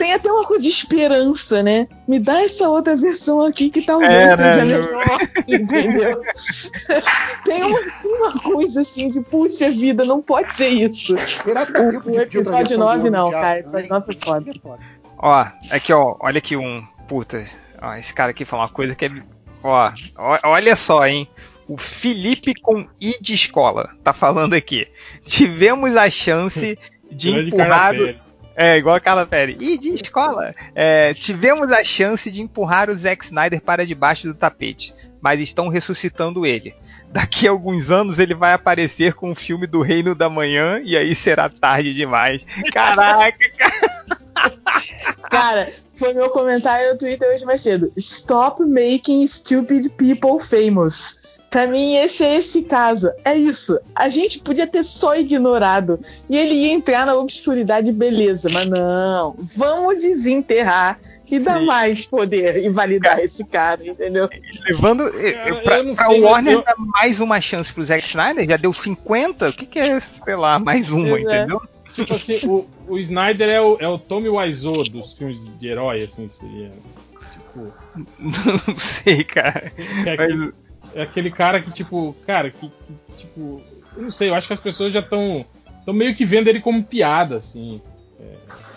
tem 0.00 0.14
até 0.14 0.32
uma 0.32 0.46
coisa 0.46 0.62
de 0.62 0.70
esperança, 0.70 1.62
né? 1.62 1.86
Me 2.08 2.18
dá 2.18 2.40
essa 2.42 2.66
outra 2.70 2.96
versão 2.96 3.42
aqui 3.42 3.68
que 3.68 3.82
talvez 3.82 4.10
é, 4.10 4.34
seja 4.34 4.64
né? 4.64 4.78
melhor, 4.78 5.18
entendeu? 5.46 6.22
tem 7.44 7.62
uma, 7.64 7.80
uma, 8.02 8.40
coisa 8.40 8.80
assim 8.80 9.10
de, 9.10 9.20
puxa 9.20 9.70
vida, 9.70 10.02
não 10.06 10.22
pode 10.22 10.54
ser 10.54 10.68
isso. 10.68 11.14
O, 11.14 12.10
o 12.12 12.18
episódio 12.18 12.78
9 12.78 13.10
não, 13.10 13.30
cara. 13.30 13.58
Episódio 13.58 13.88
9 13.90 14.06
foi 14.06 14.18
foda. 14.18 14.80
Ó, 15.18 15.46
aqui 15.70 15.92
ó, 15.92 16.16
olha 16.18 16.38
aqui 16.38 16.56
um. 16.56 16.82
Puta, 17.06 17.44
ó, 17.82 17.94
esse 17.94 18.14
cara 18.14 18.30
aqui 18.30 18.46
falou 18.46 18.64
uma 18.64 18.72
coisa 18.72 18.94
que 18.94 19.04
é. 19.04 19.10
Ó, 19.62 19.92
olha 20.44 20.76
só, 20.76 21.06
hein? 21.06 21.28
O 21.68 21.76
Felipe 21.76 22.54
com 22.54 22.88
I 22.98 23.16
de 23.20 23.34
escola 23.34 23.90
tá 24.02 24.14
falando 24.14 24.54
aqui. 24.54 24.88
Tivemos 25.26 25.94
a 25.94 26.08
chance 26.08 26.78
de 27.12 27.30
empurrar. 27.32 27.94
É, 28.62 28.76
igual 28.76 28.94
a 28.94 29.00
Carla 29.00 29.24
Perry. 29.24 29.56
E 29.58 29.78
de 29.78 29.88
escola. 29.94 30.54
É, 30.74 31.14
tivemos 31.14 31.72
a 31.72 31.82
chance 31.82 32.30
de 32.30 32.42
empurrar 32.42 32.90
o 32.90 32.94
Zack 32.94 33.24
Snyder 33.24 33.58
para 33.62 33.86
debaixo 33.86 34.26
do 34.26 34.34
tapete, 34.34 34.94
mas 35.18 35.40
estão 35.40 35.68
ressuscitando 35.68 36.44
ele. 36.44 36.74
Daqui 37.10 37.48
a 37.48 37.52
alguns 37.52 37.90
anos 37.90 38.18
ele 38.18 38.34
vai 38.34 38.52
aparecer 38.52 39.14
com 39.14 39.30
o 39.30 39.34
filme 39.34 39.66
do 39.66 39.80
Reino 39.80 40.14
da 40.14 40.28
Manhã 40.28 40.78
e 40.84 40.94
aí 40.94 41.14
será 41.14 41.48
tarde 41.48 41.94
demais. 41.94 42.46
Caraca, 42.70 43.38
cara. 43.56 44.10
Cara, 45.30 45.72
foi 45.94 46.12
meu 46.12 46.28
comentário 46.28 46.92
no 46.92 46.98
Twitter 46.98 47.30
hoje 47.32 47.46
mais 47.46 47.62
cedo. 47.62 47.90
Stop 47.96 48.62
making 48.62 49.26
stupid 49.26 49.88
people 49.96 50.38
famous. 50.38 51.19
Pra 51.50 51.66
mim, 51.66 51.96
esse 51.96 52.22
é 52.22 52.36
esse 52.36 52.62
caso. 52.62 53.10
É 53.24 53.36
isso. 53.36 53.78
A 53.92 54.08
gente 54.08 54.38
podia 54.38 54.68
ter 54.68 54.84
só 54.84 55.16
ignorado. 55.16 55.98
E 56.28 56.38
ele 56.38 56.54
ia 56.54 56.72
entrar 56.72 57.04
na 57.04 57.16
obscuridade, 57.16 57.90
beleza. 57.90 58.48
Mas 58.52 58.66
não. 58.66 59.34
Vamos 59.36 59.98
desenterrar 59.98 61.00
e 61.28 61.40
dar 61.40 61.58
Sim. 61.58 61.66
mais 61.66 62.04
poder 62.04 62.64
e 62.64 62.68
validar 62.68 63.18
esse 63.18 63.44
cara, 63.44 63.84
entendeu? 63.84 64.28
Levando. 64.68 65.02
Eu, 65.02 65.60
pra, 65.62 65.78
eu 65.78 65.94
pra 65.94 66.10
o 66.12 66.20
Warner 66.22 66.54
eu... 66.54 66.62
dar 66.62 66.74
mais 66.76 67.18
uma 67.18 67.40
chance 67.40 67.72
pro 67.72 67.84
Zack 67.84 68.06
Snyder, 68.06 68.48
já 68.48 68.56
deu 68.56 68.72
50? 68.72 69.48
O 69.48 69.52
que, 69.52 69.66
que 69.66 69.78
é, 69.80 69.98
sei 69.98 70.36
lá, 70.36 70.58
mais 70.58 70.88
uma, 70.88 71.18
é. 71.18 71.20
entendeu? 71.20 71.60
Tipo 71.94 72.14
assim, 72.14 72.38
o, 72.46 72.66
o 72.86 72.98
Snyder 72.98 73.48
é 73.48 73.60
o, 73.60 73.76
é 73.80 73.88
o 73.88 73.98
Tommy 73.98 74.28
Wiseau 74.28 74.84
dos 74.84 75.14
filmes 75.14 75.50
de 75.58 75.66
herói, 75.66 76.02
assim, 76.02 76.28
seria. 76.28 76.70
Tipo. 77.32 77.72
Não 78.68 78.78
sei, 78.78 79.24
cara. 79.24 79.72
É, 80.06 80.16
Mas 80.16 80.52
é 80.94 81.02
aquele 81.02 81.30
cara 81.30 81.60
que, 81.60 81.70
tipo, 81.70 82.14
cara, 82.26 82.50
que, 82.50 82.68
que, 82.68 83.16
tipo. 83.16 83.60
Eu 83.96 84.02
não 84.02 84.10
sei, 84.10 84.30
eu 84.30 84.34
acho 84.34 84.46
que 84.46 84.52
as 84.52 84.60
pessoas 84.60 84.92
já 84.92 85.00
estão. 85.00 85.44
estão 85.78 85.94
meio 85.94 86.14
que 86.14 86.24
vendo 86.24 86.48
ele 86.48 86.60
como 86.60 86.82
piada, 86.82 87.36
assim. 87.36 87.80
É, 88.18 88.34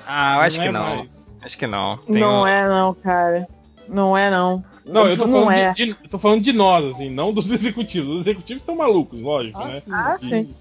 ah, 0.07 0.35
eu 0.37 0.41
acho 0.41 0.59
que 0.59 0.67
é 0.67 0.71
não. 0.71 0.95
Mais... 0.97 1.37
Acho 1.41 1.57
que 1.57 1.67
não. 1.67 1.97
Tem 1.97 2.21
não 2.21 2.43
um... 2.43 2.47
é 2.47 2.67
não, 2.67 2.93
cara. 2.93 3.47
Não 3.87 4.17
é 4.17 4.29
não. 4.29 4.63
Não, 4.85 5.07
eu 5.07 5.17
tô 5.17 5.27
falando, 5.27 5.51
é. 5.51 5.73
de, 5.73 5.85
de, 5.85 5.93
tô 6.09 6.19
falando 6.19 6.41
de 6.41 6.51
nós, 6.51 6.85
assim, 6.85 7.09
não 7.09 7.33
dos 7.33 7.49
executivos. 7.51 8.15
Os 8.15 8.21
executivos 8.21 8.61
estão 8.61 8.75
malucos, 8.75 9.19
lógico, 9.19 9.59
ah, 9.59 9.67
né? 9.67 9.79
Sim. 9.79 9.91
Ah, 9.91 10.17
sim. 10.19 10.53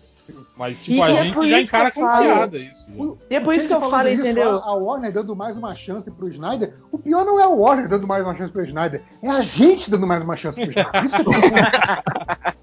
Mas, 0.57 0.83
tipo, 0.83 0.99
e 0.99 1.03
a 1.03 1.11
é 1.11 1.25
gente 1.25 1.49
já 1.49 1.61
encara 1.61 1.91
com 1.91 2.01
piada 2.01 2.59
isso. 2.59 2.87
E 3.31 3.35
é 3.35 3.41
por 3.41 3.55
isso 3.55 3.69
que 3.69 3.75
eu 3.75 3.91
falo, 3.91 4.09
entendeu? 4.09 4.59
A 4.59 4.75
Warner 4.75 5.13
dando 5.13 5.35
mais 5.35 5.57
uma 5.57 5.75
chance 5.75 6.11
pro 6.11 6.29
Snyder. 6.29 6.75
O 6.91 6.99
pior 6.99 7.25
não 7.25 7.41
é 7.41 7.47
o 7.47 7.57
Warner 7.57 7.89
dando 7.89 8.07
mais 8.07 8.25
uma 8.25 8.37
chance 8.37 8.53
pro 8.53 8.65
Snyder, 8.65 9.03
é 9.23 9.29
a 9.29 9.41
gente 9.41 9.91
dando 9.91 10.07
mais 10.07 10.23
uma 10.23 10.37
chance 10.37 10.61
pro 10.61 10.71
Snyder. 10.71 11.05
Isso 11.05 11.17
é 11.17 11.23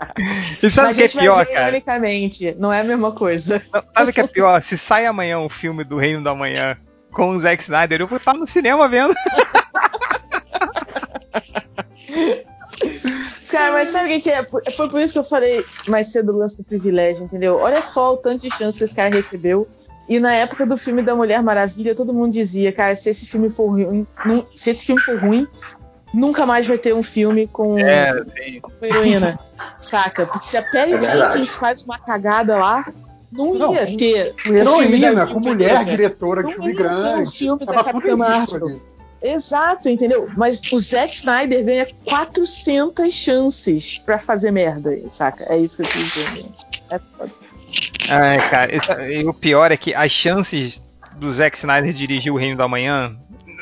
E 0.61 0.69
sabe 0.69 0.91
o 0.91 0.95
que 0.95 1.03
é 1.03 1.07
pior, 1.07 1.45
cara? 1.45 1.69
Ironicamente, 1.69 2.55
não 2.59 2.73
é 2.73 2.81
a 2.81 2.83
mesma 2.83 3.11
coisa. 3.11 3.61
Sabe 3.93 4.11
o 4.11 4.13
que 4.13 4.21
é 4.21 4.27
pior? 4.27 4.61
Se 4.61 4.77
sai 4.77 5.05
amanhã 5.05 5.39
um 5.39 5.49
filme 5.49 5.83
do 5.83 5.97
Reino 5.97 6.23
da 6.23 6.35
Manhã 6.35 6.77
com 7.11 7.29
o 7.29 7.39
Zack 7.39 7.63
Snyder, 7.63 8.01
eu 8.01 8.07
vou 8.07 8.17
estar 8.17 8.33
no 8.33 8.45
cinema 8.45 8.87
vendo. 8.87 9.13
Cara, 13.59 13.73
mas 13.73 13.89
sabe 13.89 14.15
o 14.15 14.21
que, 14.21 14.29
é? 14.29 14.45
Foi 14.75 14.89
por 14.89 15.01
isso 15.01 15.13
que 15.13 15.19
eu 15.19 15.23
falei 15.23 15.65
mais 15.87 16.07
cedo 16.07 16.31
o 16.31 16.37
lance 16.37 16.57
do 16.57 16.63
privilégio, 16.63 17.25
entendeu? 17.25 17.57
Olha 17.57 17.81
só 17.81 18.13
o 18.13 18.17
tanto 18.17 18.41
de 18.41 18.55
chance 18.55 18.77
que 18.77 18.85
esse 18.85 18.95
cara 18.95 19.13
recebeu. 19.13 19.67
E 20.07 20.17
na 20.17 20.33
época 20.33 20.65
do 20.65 20.77
filme 20.77 21.03
da 21.03 21.13
Mulher 21.13 21.43
Maravilha, 21.43 21.93
todo 21.93 22.13
mundo 22.13 22.31
dizia, 22.31 22.71
cara, 22.71 22.95
se 22.95 23.09
esse 23.09 23.25
filme 23.25 23.49
for 23.49 23.67
ruim, 23.67 24.07
se 24.55 24.69
esse 24.69 24.85
filme 24.85 25.01
for 25.01 25.19
ruim, 25.19 25.45
nunca 26.13 26.45
mais 26.45 26.65
vai 26.65 26.77
ter 26.77 26.95
um 26.95 27.03
filme 27.03 27.47
com, 27.47 27.77
é, 27.77 28.23
com 28.61 28.85
heroína. 28.85 29.37
saca? 29.79 30.25
Porque 30.25 30.47
se 30.47 30.57
a 30.57 30.63
Perry 30.63 30.93
é 30.93 31.01
Jenkins 31.01 31.55
faz 31.55 31.83
uma 31.83 31.99
cagada 31.99 32.57
lá, 32.57 32.91
não, 33.29 33.53
não 33.53 33.73
ia 33.73 33.97
ter. 33.97 34.35
Com 34.41 34.53
heroína, 34.53 35.27
com 35.27 35.39
mulher 35.41 35.83
diretora 35.83 36.43
de 36.43 36.53
filme 36.53 36.73
grande. 36.73 37.23
Um 37.23 37.27
filme 37.27 37.65
da 37.65 37.83
Capitã 37.83 38.15
Marvel. 38.15 38.81
Exato, 39.21 39.89
entendeu? 39.89 40.29
Mas 40.37 40.61
o 40.71 40.79
Zack 40.79 41.13
Snyder 41.13 41.63
ganha 41.63 41.87
400 42.05 43.13
chances 43.13 43.97
para 43.97 44.17
fazer 44.17 44.51
merda, 44.51 44.97
saca? 45.11 45.45
É 45.49 45.57
isso 45.57 45.77
que 45.77 45.83
eu 45.83 45.89
tô 45.89 45.97
dizendo. 45.97 46.55
É 46.89 46.99
foda. 47.17 47.31
É, 48.09 48.37
cara, 48.49 48.75
isso, 48.75 48.91
e 48.93 49.25
o 49.25 49.33
pior 49.33 49.71
é 49.71 49.77
que 49.77 49.93
as 49.93 50.11
chances 50.11 50.83
do 51.17 51.31
Zack 51.33 51.57
Snyder 51.57 51.93
dirigir 51.93 52.33
o 52.33 52.37
Reino 52.37 52.57
da 52.57 52.67
Manhã 52.67 53.15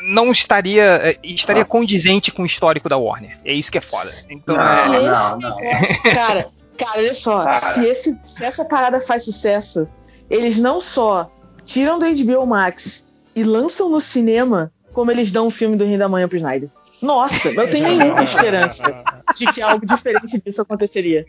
não 0.04 0.32
estaria 0.32 0.84
é, 0.84 1.18
estaria 1.24 1.64
ah. 1.64 1.66
condizente 1.66 2.32
com 2.32 2.44
o 2.44 2.46
histórico 2.46 2.88
da 2.88 2.98
Warner. 2.98 3.38
É 3.44 3.54
isso 3.54 3.72
que 3.72 3.78
é 3.78 3.82
foda. 3.82 4.12
Então, 4.30 4.56
não, 4.56 4.94
é, 4.94 5.02
não, 5.02 5.40
não. 5.40 5.58
Cara, 6.14 6.48
cara, 6.78 7.00
olha 7.00 7.14
só, 7.14 7.44
cara. 7.44 7.58
Se, 7.58 7.86
esse, 7.86 8.20
se 8.24 8.46
essa 8.46 8.64
parada 8.64 9.02
faz 9.02 9.26
sucesso, 9.26 9.88
eles 10.30 10.60
não 10.60 10.80
só 10.80 11.30
tiram 11.66 12.00
do 12.00 12.06
HBO 12.06 12.46
Max 12.46 13.08
e 13.36 13.44
lançam 13.44 13.90
no 13.90 14.00
cinema, 14.00 14.72
como 14.98 15.12
eles 15.12 15.32
dão 15.32 15.46
o 15.46 15.52
filme 15.52 15.78
do 15.78 15.86
Rei 15.86 15.96
da 15.96 16.10
Manhã 16.10 16.28
pro 16.28 16.38
Snyder. 16.38 16.72
Nossa, 17.04 17.52
não 17.52 17.68
tenho 17.68 17.96
nenhuma 17.96 18.24
esperança 18.24 19.04
de 19.36 19.46
que 19.54 19.62
algo 19.62 19.86
diferente 19.86 20.42
disso 20.44 20.64
aconteceria. 20.64 21.24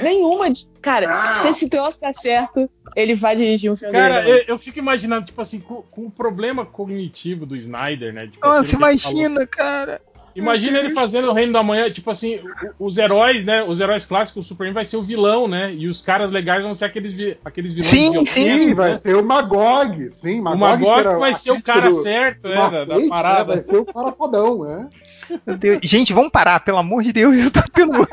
nenhuma. 0.00 0.44
Cara, 0.80 1.40
se 1.40 1.48
esse 1.48 1.68
troço 1.68 1.98
tá 1.98 2.12
certo, 2.12 2.70
ele 2.94 3.16
vai 3.16 3.34
dirigir 3.34 3.68
um 3.68 3.74
filme. 3.74 3.94
Cara, 3.94 4.22
eu, 4.28 4.44
eu, 4.46 4.56
fico 4.56 4.78
imaginando, 4.78 5.26
tipo 5.26 5.40
assim, 5.40 5.58
com, 5.58 5.82
com, 5.82 6.06
o 6.06 6.10
problema 6.10 6.64
cognitivo 6.64 7.44
do 7.44 7.56
Snyder, 7.56 8.14
né? 8.14 8.28
Tipo, 8.28 8.46
Nossa, 8.46 8.76
imagina, 8.76 9.44
cara. 9.44 10.00
Imagina 10.34 10.78
ele 10.78 10.94
fazendo 10.94 11.28
o 11.28 11.32
Reino 11.32 11.52
da 11.52 11.62
Manhã, 11.62 11.90
tipo 11.90 12.10
assim, 12.10 12.40
os 12.78 12.96
heróis, 12.98 13.44
né? 13.44 13.62
Os 13.62 13.80
heróis 13.80 14.06
clássicos, 14.06 14.46
o 14.46 14.48
Superman 14.48 14.74
vai 14.74 14.84
ser 14.84 14.96
o 14.96 15.02
vilão, 15.02 15.48
né? 15.48 15.72
E 15.72 15.88
os 15.88 16.00
caras 16.02 16.30
legais 16.30 16.62
vão 16.62 16.74
ser 16.74 16.84
aqueles, 16.86 17.12
vi 17.12 17.36
aqueles 17.44 17.72
vilões 17.72 17.90
Sim, 17.90 18.24
sim, 18.24 18.66
né? 18.66 18.74
vai 18.74 18.98
ser 18.98 19.16
o 19.16 19.24
Magog, 19.24 20.10
sim. 20.10 20.40
Magog, 20.40 20.82
o 20.84 20.86
Magog 20.86 21.18
vai 21.18 21.34
ser 21.34 21.50
o 21.50 21.62
cara 21.62 21.90
certo, 21.92 22.46
é, 22.46 22.54
da, 22.54 22.84
da, 22.84 23.08
parada. 23.08 23.56
Né? 23.56 23.62
Vai 23.62 23.62
ser 23.62 23.76
o 23.78 23.84
cara 23.84 24.12
fodão, 24.12 24.64
né? 24.64 24.88
Gente, 25.82 26.12
vamos 26.12 26.30
parar, 26.30 26.60
pelo 26.60 26.78
amor 26.78 27.02
de 27.02 27.12
Deus, 27.12 27.36
eu 27.42 27.50
tô 27.50 27.62
tendo. 27.72 28.08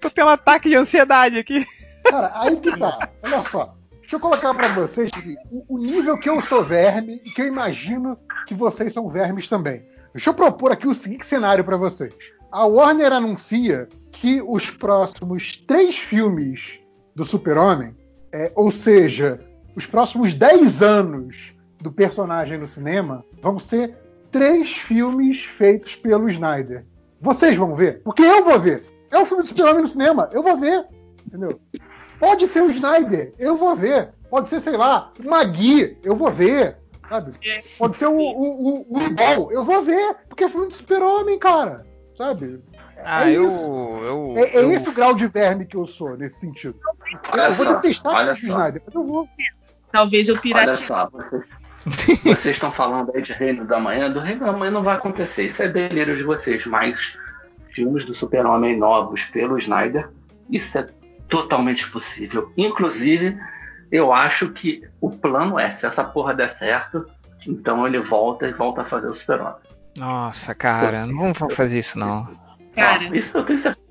tô 0.00 0.10
tendo 0.10 0.26
um 0.26 0.30
ataque 0.30 0.68
de 0.68 0.76
ansiedade 0.76 1.38
aqui. 1.38 1.66
Cara, 2.04 2.32
aí 2.34 2.56
que 2.56 2.76
tá. 2.78 3.08
Olha 3.22 3.42
só. 3.42 3.74
Deixa 4.00 4.16
eu 4.16 4.20
colocar 4.20 4.52
para 4.52 4.74
vocês 4.74 5.10
assim, 5.16 5.34
o 5.66 5.78
nível 5.78 6.18
que 6.18 6.28
eu 6.28 6.40
sou 6.42 6.62
verme 6.62 7.22
e 7.24 7.30
que 7.30 7.40
eu 7.40 7.46
imagino 7.46 8.18
que 8.46 8.54
vocês 8.54 8.92
são 8.92 9.08
vermes 9.08 9.48
também. 9.48 9.82
Deixa 10.14 10.30
eu 10.30 10.34
propor 10.34 10.70
aqui 10.70 10.86
o 10.86 10.94
seguinte 10.94 11.26
cenário 11.26 11.64
para 11.64 11.76
vocês. 11.76 12.14
A 12.52 12.64
Warner 12.64 13.12
anuncia 13.12 13.88
que 14.12 14.40
os 14.40 14.70
próximos 14.70 15.56
três 15.56 15.98
filmes 15.98 16.78
do 17.14 17.24
Super-Homem 17.24 17.96
É, 18.32 18.50
ou 18.56 18.72
seja, 18.72 19.40
os 19.76 19.86
próximos 19.86 20.34
10 20.34 20.82
anos 20.82 21.54
do 21.80 21.92
personagem 21.92 22.58
no 22.58 22.66
cinema 22.66 23.24
vão 23.40 23.60
ser 23.60 23.96
três 24.32 24.72
filmes 24.76 25.44
feitos 25.44 25.94
pelo 25.94 26.28
Snyder. 26.28 26.84
Vocês 27.20 27.56
vão 27.56 27.76
ver? 27.76 28.02
Porque 28.02 28.22
eu 28.22 28.44
vou 28.44 28.58
ver. 28.58 28.84
É 29.10 29.18
um 29.18 29.24
filme 29.24 29.44
do 29.44 29.48
Super-Homem 29.48 29.82
no 29.82 29.88
cinema. 29.88 30.28
Eu 30.32 30.42
vou 30.42 30.56
ver. 30.56 30.84
Entendeu? 31.26 31.60
Pode 32.18 32.46
ser 32.48 32.62
o 32.62 32.70
Snyder. 32.70 33.32
Eu 33.38 33.56
vou 33.56 33.76
ver. 33.76 34.10
Pode 34.28 34.48
ser, 34.48 34.60
sei 34.60 34.76
lá, 34.76 35.12
o 35.24 35.28
Magui. 35.28 35.96
Eu 36.02 36.16
vou 36.16 36.30
ver. 36.30 36.76
Sabe? 37.08 37.32
Pode 37.78 37.96
ser 37.96 38.06
o, 38.06 38.16
o, 38.16 38.80
o, 38.88 38.98
o 38.98 39.52
Eu 39.52 39.64
vou 39.64 39.82
ver. 39.82 40.16
Porque 40.28 40.44
é 40.44 40.48
filme 40.48 40.68
do 40.68 40.74
Super-Homem, 40.74 41.38
cara. 41.38 41.86
Sabe? 42.16 42.62
Ah, 43.04 43.28
é 43.28 43.32
eu, 43.32 43.50
eu, 43.50 44.34
é, 44.36 44.56
é 44.56 44.64
eu... 44.64 44.70
esse 44.70 44.88
o 44.88 44.92
grau 44.92 45.14
de 45.14 45.26
verme 45.26 45.66
que 45.66 45.76
eu 45.76 45.86
sou, 45.86 46.16
nesse 46.16 46.40
sentido. 46.40 46.78
Eu, 47.32 47.38
eu 47.38 47.56
vou 47.56 47.66
detestar 47.74 48.28
o 48.28 48.32
Snyder, 48.32 48.82
mas 48.86 48.94
eu 48.94 49.04
vou. 49.04 49.28
Talvez 49.92 50.28
eu 50.28 50.40
pirate. 50.40 50.68
Olha 50.68 50.74
só, 50.74 51.10
vocês, 51.10 51.44
vocês 52.22 52.46
estão 52.46 52.72
falando 52.72 53.12
aí 53.14 53.22
de 53.22 53.32
Reino 53.32 53.64
da 53.66 53.78
Manhã. 53.78 54.10
Do 54.10 54.20
Reino 54.20 54.46
da 54.46 54.52
Manhã 54.52 54.70
não 54.70 54.82
vai 54.82 54.96
acontecer. 54.96 55.46
Isso 55.46 55.62
é 55.62 55.68
delírio 55.68 56.16
de 56.16 56.22
vocês. 56.22 56.64
Mas 56.66 57.18
filmes 57.70 58.04
do 58.04 58.14
Super-Homem 58.14 58.78
novos 58.78 59.24
pelo 59.24 59.58
Snyder, 59.58 60.08
isso 60.48 60.78
é 60.78 60.86
totalmente 61.28 61.90
possível. 61.90 62.52
Inclusive, 62.56 63.36
eu 63.90 64.12
acho 64.12 64.50
que 64.50 64.82
o 65.00 65.10
plano 65.10 65.58
é, 65.58 65.70
se 65.70 65.86
essa 65.86 66.04
porra 66.04 66.34
der 66.34 66.50
certo, 66.50 67.06
então 67.46 67.86
ele 67.86 67.98
volta 68.00 68.46
e 68.46 68.52
volta 68.52 68.82
a 68.82 68.84
fazer 68.84 69.08
o 69.08 69.14
Super-Homem. 69.14 69.56
Nossa, 69.96 70.54
cara, 70.54 71.06
não 71.06 71.32
vamos 71.32 71.54
fazer 71.54 71.78
isso 71.78 71.98
não. 71.98 72.36
Cara, 72.74 73.04
não, 73.04 73.14
isso 73.14 73.36
eu 73.36 73.44
tenho 73.44 73.60
certeza. 73.60 73.84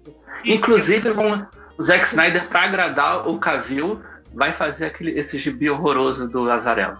Inclusive, 0.45 1.09
o 1.77 1.83
Zack 1.83 2.07
Snyder, 2.07 2.47
para 2.49 2.63
agradar 2.63 3.27
o 3.27 3.39
Cavill, 3.39 4.01
vai 4.33 4.53
fazer 4.53 4.87
aquele, 4.87 5.17
esse 5.17 5.39
gibi 5.39 5.69
horroroso 5.69 6.27
do 6.27 6.51
Azarelo. 6.51 6.97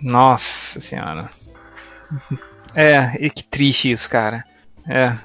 Nossa 0.00 0.80
senhora. 0.80 1.30
É, 2.78 3.16
e 3.18 3.30
que 3.30 3.42
triste 3.42 3.90
isso, 3.90 4.10
cara. 4.10 4.44
É. 4.86 5.16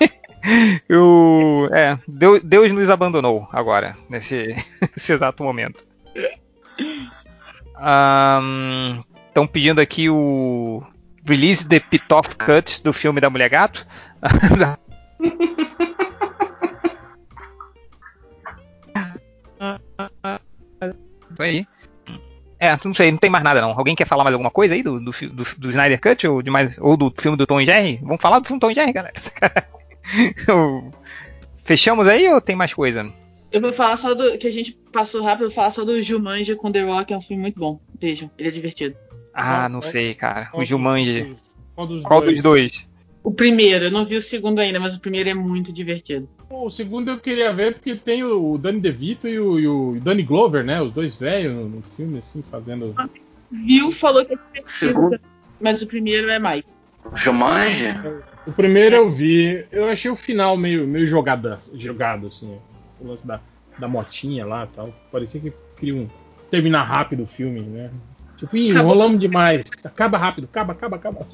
Eu, 0.88 1.68
é, 1.72 1.98
Deus, 2.08 2.40
Deus 2.42 2.72
nos 2.72 2.88
abandonou 2.88 3.46
agora, 3.52 3.96
nesse, 4.08 4.56
nesse 4.96 5.12
exato 5.12 5.44
momento. 5.44 5.86
Estão 9.28 9.44
um, 9.44 9.46
pedindo 9.46 9.80
aqui 9.80 10.10
o 10.10 10.82
Release 11.24 11.66
the 11.66 11.80
Pitoff 11.80 12.36
Cut 12.36 12.82
do 12.82 12.92
filme 12.92 13.20
da 13.20 13.30
Mulher 13.30 13.48
Gato. 13.48 13.86
Isso 21.32 21.42
aí. 21.42 21.66
É, 22.58 22.78
não 22.84 22.92
sei, 22.92 23.10
não 23.10 23.18
tem 23.18 23.30
mais 23.30 23.42
nada 23.42 23.62
não. 23.62 23.70
Alguém 23.70 23.96
quer 23.96 24.06
falar 24.06 24.22
mais 24.22 24.34
alguma 24.34 24.50
coisa 24.50 24.74
aí 24.74 24.82
do, 24.82 25.00
do, 25.00 25.12
do, 25.12 25.44
do 25.56 25.68
Snyder 25.70 25.98
Cut 25.98 26.26
ou, 26.26 26.42
de 26.42 26.50
mais, 26.50 26.76
ou 26.78 26.94
do 26.94 27.10
filme 27.16 27.36
do 27.36 27.46
Tom 27.46 27.60
e 27.60 27.64
Jerry? 27.64 27.98
Vamos 28.02 28.20
falar 28.20 28.38
do 28.38 28.46
filme 28.46 28.60
do 28.60 28.66
Tom 28.66 28.70
e 28.70 28.74
Jerry, 28.74 28.92
galera. 28.92 29.14
Fechamos 31.64 32.06
aí 32.06 32.30
ou 32.30 32.40
tem 32.40 32.54
mais 32.54 32.74
coisa? 32.74 33.10
Eu 33.52 33.60
vou 33.60 33.72
falar 33.72 33.96
só 33.96 34.14
do 34.14 34.38
que 34.38 34.46
a 34.46 34.52
gente 34.52 34.78
passou 34.92 35.22
rápido, 35.22 35.44
eu 35.44 35.48
vou 35.48 35.54
falar 35.54 35.70
só 35.70 35.84
do 35.84 36.00
Jumanji 36.00 36.54
com 36.54 36.70
The 36.70 36.82
Rock, 36.82 37.12
é 37.12 37.16
um 37.16 37.20
filme 37.20 37.42
muito 37.42 37.58
bom. 37.58 37.80
Vejam, 38.00 38.30
ele 38.38 38.48
é 38.48 38.50
divertido. 38.50 38.96
Ah, 39.34 39.68
não 39.68 39.82
sei, 39.82 40.14
cara. 40.14 40.46
Qual 40.46 40.62
o 40.62 40.66
Jumanji. 40.66 41.36
Qual 41.74 41.86
dos, 41.86 42.02
Qual 42.02 42.20
dois? 42.20 42.34
dos 42.34 42.42
dois? 42.42 42.90
O 43.22 43.30
primeiro, 43.30 43.86
eu 43.86 43.90
não 43.90 44.04
vi 44.04 44.16
o 44.16 44.22
segundo 44.22 44.60
ainda, 44.60 44.80
mas 44.80 44.94
o 44.94 45.00
primeiro 45.00 45.28
é 45.28 45.34
muito 45.34 45.72
divertido. 45.72 46.28
O 46.48 46.70
segundo 46.70 47.10
eu 47.10 47.18
queria 47.18 47.52
ver 47.52 47.74
porque 47.74 47.94
tem 47.94 48.24
o 48.24 48.56
Danny 48.56 48.80
DeVito 48.80 49.28
e 49.28 49.38
o, 49.38 49.60
e 49.60 49.68
o 49.68 50.00
Danny 50.00 50.22
Glover, 50.22 50.64
né? 50.64 50.80
Os 50.80 50.90
dois 50.90 51.16
velhos 51.16 51.54
no, 51.54 51.68
no, 51.68 51.82
filme, 51.82 52.18
assim, 52.18 52.42
fazendo. 52.42 52.94
Viu, 53.50 53.92
falou 53.92 54.24
que 54.24 54.34
é 54.34 54.36
divertido, 54.36 55.20
mas 55.60 55.82
o 55.82 55.86
primeiro 55.86 56.30
é 56.30 56.38
mais. 56.38 56.64
Jumanji? 57.16 57.94
O 58.46 58.52
primeiro 58.52 58.96
eu 58.96 59.10
vi, 59.10 59.66
eu 59.70 59.84
achei 59.88 60.10
o 60.10 60.16
final 60.16 60.56
meio, 60.56 60.86
meio 60.86 61.06
jogado, 61.06 61.58
jogado 61.74 62.28
assim, 62.28 62.58
o 63.00 63.06
lance 63.06 63.26
da, 63.26 63.40
da 63.78 63.88
motinha 63.88 64.46
lá 64.46 64.66
tal. 64.66 64.92
Parecia 65.10 65.40
que 65.40 65.52
queriam 65.76 66.10
terminar 66.50 66.82
rápido 66.82 67.22
o 67.22 67.26
filme, 67.26 67.60
né? 67.60 67.90
Tipo, 68.36 68.56
ih, 68.56 68.70
enrolamos 68.70 69.20
demais. 69.20 69.64
Acaba 69.84 70.16
rápido, 70.16 70.44
acaba, 70.44 70.72
acaba, 70.72 70.96
acaba. 70.96 71.26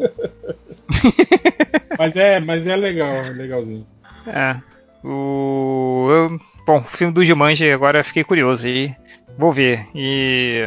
mas 1.99 2.17
é, 2.17 2.41
mas 2.41 2.67
é 2.67 2.77
legal, 2.77 3.09
é 3.09 3.31
legalzinho. 3.31 3.87
É. 4.27 4.57
O 5.05 6.09
eu, 6.11 6.41
bom, 6.67 6.79
o 6.79 6.85
filme 6.85 7.15
do 7.15 7.25
Jumanji 7.25 7.71
agora 7.71 8.03
fiquei 8.03 8.25
curioso 8.25 8.67
e 8.67 8.95
vou 9.39 9.53
ver. 9.53 9.87
E 9.95 10.65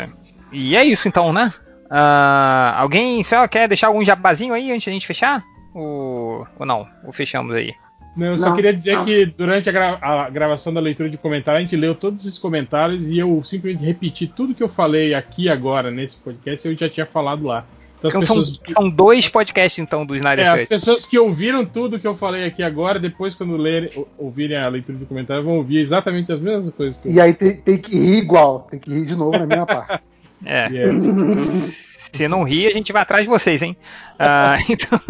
e 0.52 0.76
é 0.76 0.84
isso 0.84 1.08
então, 1.08 1.34
né? 1.34 1.54
Uh, 1.86 2.76
alguém 2.76 3.24
só 3.24 3.48
quer 3.48 3.68
deixar 3.68 3.88
algum 3.88 4.04
jabazinho 4.06 4.54
aí 4.54 4.72
antes 4.72 4.84
de 4.84 4.90
a 4.92 4.94
gente 4.94 5.08
fechar? 5.08 5.44
Ou, 5.74 6.48
ou 6.58 6.66
não? 6.66 6.88
Ou 7.04 7.12
fechamos 7.12 7.54
aí? 7.56 7.74
Não, 8.16 8.28
eu 8.28 8.38
só 8.38 8.50
não, 8.50 8.56
queria 8.56 8.74
dizer 8.74 8.96
não. 8.96 9.06
que 9.06 9.26
durante 9.26 9.70
a, 9.70 9.72
gra 9.72 9.98
a, 10.02 10.30
gravação 10.30 10.74
da 10.74 10.80
leitura 10.80 11.10
de 11.10 11.18
comentários, 11.18 11.60
a 11.60 11.62
gente 11.62 11.76
leu 11.76 11.96
todos 11.96 12.26
esses 12.26 12.40
comentários 12.40 13.08
e 13.08 13.20
eu 13.20 13.42
simplesmente 13.44 13.86
repeti 13.86 14.28
tudo 14.28 14.54
que 14.54 14.64
eu 14.64 14.70
falei 14.70 15.14
aqui 15.14 15.48
agora 15.48 15.92
nesse 15.92 16.18
podcast, 16.18 16.68
eu 16.68 16.76
já 16.76 16.90
tinha 16.90 17.06
falado 17.06 17.46
lá. 17.46 17.66
Então, 18.00 18.10
então 18.10 18.22
pessoas... 18.22 18.62
são, 18.66 18.74
são, 18.74 18.90
dois 18.90 19.28
podcasts 19.28 19.78
então 19.78 20.06
do 20.06 20.16
Snyder 20.16 20.46
é, 20.46 20.52
Cut. 20.52 20.62
As 20.64 20.68
pessoas 20.70 21.06
que 21.06 21.20
ouviram 21.20 21.66
tudo 21.66 22.00
que 22.00 22.08
eu 22.08 22.16
falei 22.16 22.46
aqui 22.46 22.64
agora, 22.64 22.98
depois 22.98 23.36
quando 23.36 23.58
lerem, 23.58 23.90
ouvirem 24.18 24.58
a 24.58 24.68
leitura 24.70 24.98
de 24.98 25.06
comentários, 25.06 25.46
vão 25.46 25.58
ouvir 25.58 25.80
exatamente 25.80 26.32
as 26.32 26.40
mesmas 26.40 26.74
coisas 26.74 27.00
que 27.00 27.10
eu 27.10 27.14
E 27.14 27.20
aí 27.20 27.34
tem, 27.34 27.58
tem 27.58 27.78
que 27.78 27.98
rir 27.98 28.18
igual, 28.20 28.62
tem 28.62 28.80
que 28.80 28.90
rir 28.90 29.06
de 29.06 29.16
novo 29.16 29.38
na 29.38 29.46
minha 29.46 29.66
parte. 29.66 30.04
É. 30.46 30.70
Yeah. 30.70 30.98
Se 32.16 32.26
não 32.30 32.44
rir, 32.44 32.68
a 32.68 32.72
gente 32.72 32.94
vai 32.94 33.02
atrás 33.02 33.26
de 33.26 33.30
vocês, 33.30 33.62
hein? 33.62 33.76
Uh, 34.14 34.64
então... 34.72 35.02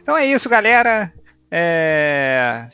então 0.00 0.16
é 0.16 0.24
isso, 0.24 0.48
galera. 0.48 1.12
É... 1.50 2.66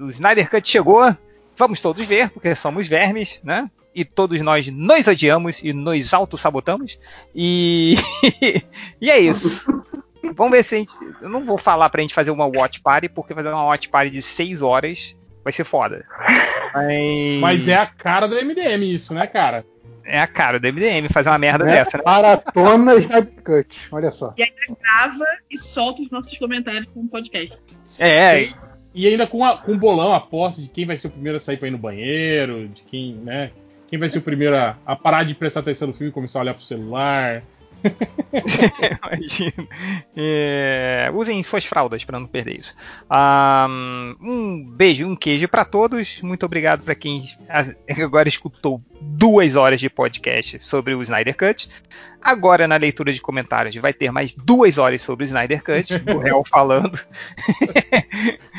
O 0.00 0.08
Snyder 0.10 0.48
Cut 0.48 0.68
chegou. 0.68 1.14
Vamos 1.56 1.80
todos 1.80 2.06
ver, 2.06 2.30
porque 2.30 2.54
somos 2.54 2.88
vermes, 2.88 3.40
né? 3.44 3.70
E 3.94 4.04
todos 4.04 4.40
nós 4.40 4.68
nos 4.68 5.06
odiamos 5.08 5.60
e 5.62 5.72
nos 5.72 6.14
auto-sabotamos. 6.14 6.98
E... 7.34 7.96
e 9.00 9.10
é 9.10 9.18
isso. 9.18 9.60
Vamos 10.34 10.52
ver 10.52 10.62
se 10.62 10.74
a 10.76 10.78
gente. 10.78 10.92
Eu 11.20 11.28
não 11.28 11.44
vou 11.44 11.58
falar 11.58 11.90
pra 11.90 12.00
gente 12.00 12.14
fazer 12.14 12.30
uma 12.30 12.46
watch 12.46 12.80
party, 12.80 13.08
porque 13.08 13.34
fazer 13.34 13.48
uma 13.48 13.64
watch 13.64 13.88
party 13.88 14.10
de 14.10 14.22
6 14.22 14.62
horas 14.62 15.16
vai 15.42 15.52
ser 15.52 15.64
foda. 15.64 16.06
Mas... 16.72 17.40
Mas 17.40 17.68
é 17.68 17.74
a 17.74 17.86
cara 17.86 18.28
do 18.28 18.36
MDM 18.36 18.82
isso, 18.84 19.12
né, 19.12 19.26
cara? 19.26 19.64
É 20.04 20.20
a 20.20 20.26
cara 20.26 20.58
do 20.58 20.66
MDM 20.66 21.08
fazer 21.12 21.28
uma 21.28 21.38
merda 21.38 21.64
é 21.68 21.72
dessa, 21.72 21.98
né? 21.98 22.04
Maratona 22.04 22.94
Snyder 22.96 23.42
Cut, 23.42 23.88
olha 23.92 24.10
só. 24.10 24.34
E 24.36 24.42
ainda 24.42 24.80
grava 24.80 25.24
e 25.50 25.58
solta 25.58 26.02
os 26.02 26.10
nossos 26.10 26.36
comentários 26.36 26.86
com 26.92 27.00
o 27.00 27.08
podcast. 27.08 27.58
É, 27.98 28.42
e, 28.42 28.54
e 28.94 29.06
ainda 29.06 29.26
com, 29.26 29.44
a, 29.44 29.56
com 29.56 29.76
bolão, 29.76 30.12
a 30.12 30.20
posse 30.20 30.62
de 30.62 30.68
quem 30.68 30.86
vai 30.86 30.98
ser 30.98 31.08
o 31.08 31.10
primeiro 31.10 31.36
a 31.36 31.40
sair 31.40 31.56
pra 31.56 31.68
ir 31.68 31.72
no 31.72 31.78
banheiro, 31.78 32.68
de 32.68 32.82
quem, 32.82 33.14
né? 33.14 33.50
Quem 33.88 33.98
vai 33.98 34.08
ser 34.08 34.18
o 34.18 34.22
primeiro 34.22 34.56
a, 34.56 34.76
a 34.86 34.94
parar 34.94 35.24
de 35.24 35.34
prestar 35.34 35.60
atenção 35.60 35.88
no 35.88 35.94
filme 35.94 36.10
e 36.10 36.14
começar 36.14 36.38
a 36.38 36.42
olhar 36.42 36.54
pro 36.54 36.62
celular. 36.62 37.42
Imagina. 39.02 39.68
É, 40.16 41.10
usem 41.14 41.42
suas 41.42 41.64
fraldas 41.64 42.04
para 42.04 42.18
não 42.18 42.26
perder 42.26 42.60
isso. 42.60 42.74
Um 44.20 44.64
beijo, 44.76 45.06
um 45.06 45.16
queijo 45.16 45.48
para 45.48 45.64
todos. 45.64 46.20
Muito 46.22 46.44
obrigado 46.46 46.82
para 46.82 46.94
quem 46.94 47.24
agora 48.02 48.28
escutou 48.28 48.80
duas 49.00 49.56
horas 49.56 49.80
de 49.80 49.88
podcast 49.88 50.62
sobre 50.62 50.94
o 50.94 51.02
Snyder 51.02 51.36
Cut. 51.36 51.68
Agora 52.22 52.68
na 52.68 52.76
leitura 52.76 53.12
de 53.12 53.20
comentários 53.20 53.74
vai 53.76 53.94
ter 53.94 54.10
mais 54.10 54.34
duas 54.34 54.76
horas 54.78 55.00
sobre 55.02 55.24
o 55.24 55.26
Snyder 55.26 55.62
Cut, 55.62 55.94
o 56.14 56.18
réu 56.18 56.42
falando. 56.48 56.98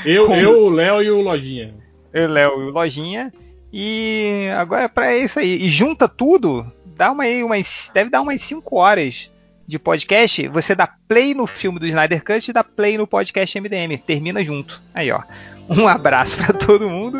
eu, 0.05 0.27
Com... 0.27 0.35
eu, 0.35 0.63
o 0.63 0.69
Léo 0.69 1.03
e 1.03 1.11
o 1.11 1.21
Lojinha. 1.21 1.75
Eu, 2.11 2.27
Léo 2.27 2.61
e 2.61 2.65
o 2.65 2.71
Lojinha. 2.71 3.31
E 3.73 4.49
agora 4.57 4.83
é 4.83 4.87
para 4.87 5.15
isso 5.15 5.39
aí. 5.39 5.63
E 5.63 5.69
junta 5.69 6.07
tudo 6.07 6.69
dá 6.95 7.11
uma, 7.11 7.25
umas, 7.45 7.91
deve 7.93 8.09
dar 8.09 8.21
umas 8.21 8.41
5 8.41 8.75
horas 8.75 9.31
de 9.67 9.79
podcast. 9.79 10.47
Você 10.49 10.75
dá 10.75 10.87
play 11.07 11.33
no 11.33 11.47
filme 11.47 11.79
do 11.79 11.87
Snyder 11.87 12.23
Cut 12.23 12.49
e 12.49 12.53
dá 12.53 12.63
play 12.63 12.97
no 12.97 13.07
podcast 13.07 13.59
MDM. 13.59 13.97
Termina 14.05 14.43
junto. 14.43 14.81
Aí, 14.93 15.11
ó. 15.11 15.21
Um 15.69 15.87
abraço 15.87 16.37
para 16.37 16.53
todo 16.53 16.89
mundo 16.89 17.17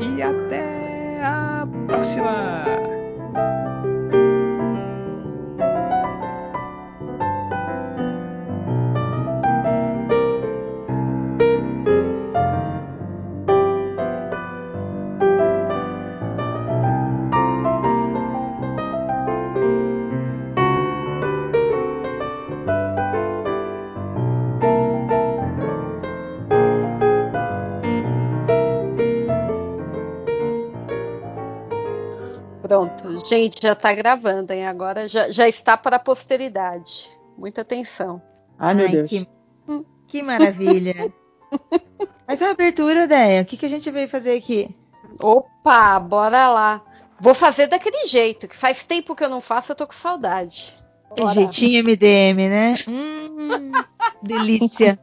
e 0.00 0.22
até 0.22 1.20
a 1.22 1.66
próxima. 1.86 2.77
Gente, 33.28 33.62
já 33.62 33.74
tá 33.74 33.92
gravando, 33.94 34.52
hein? 34.52 34.66
Agora 34.66 35.08
já, 35.08 35.28
já 35.28 35.48
está 35.48 35.76
para 35.76 35.96
a 35.96 36.00
posteridade. 36.00 37.08
Muita 37.36 37.62
atenção. 37.62 38.20
Ai, 38.58 38.74
meu 38.74 38.86
Ai, 38.86 38.92
Deus. 38.92 39.10
Que, 39.10 39.26
que 40.06 40.22
maravilha. 40.22 41.12
Mas 42.26 42.42
a 42.42 42.50
abertura, 42.50 43.06
Deia, 43.06 43.42
o 43.42 43.44
que, 43.44 43.56
que 43.56 43.66
a 43.66 43.68
gente 43.68 43.90
veio 43.90 44.08
fazer 44.08 44.36
aqui? 44.36 44.68
Opa, 45.20 45.98
bora 45.98 46.50
lá. 46.50 46.82
Vou 47.20 47.34
fazer 47.34 47.66
daquele 47.66 48.06
jeito, 48.06 48.46
que 48.46 48.56
faz 48.56 48.84
tempo 48.84 49.14
que 49.16 49.24
eu 49.24 49.28
não 49.28 49.40
faço, 49.40 49.72
eu 49.72 49.76
tô 49.76 49.86
com 49.86 49.94
saudade. 49.94 50.76
Bora. 51.16 51.32
Jeitinho 51.32 51.82
MDM, 51.82 52.48
né? 52.48 52.76
Hum, 52.86 53.72
delícia. 54.22 54.98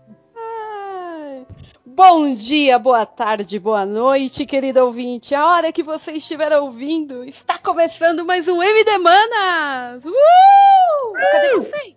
Bom 1.95 2.33
dia, 2.33 2.77
boa 2.77 3.05
tarde, 3.05 3.57
boa 3.57 3.85
noite, 3.85 4.45
querido 4.45 4.83
ouvinte. 4.83 5.33
A 5.33 5.47
hora 5.47 5.71
que 5.71 5.81
você 5.81 6.11
estiver 6.11 6.51
ouvindo, 6.59 7.23
está 7.23 7.57
começando 7.57 8.25
mais 8.25 8.45
um 8.49 8.61
MD 8.61 8.97
Manas! 8.97 10.03
Uh! 10.03 11.13
Cadê 11.31 11.55
você? 11.55 11.95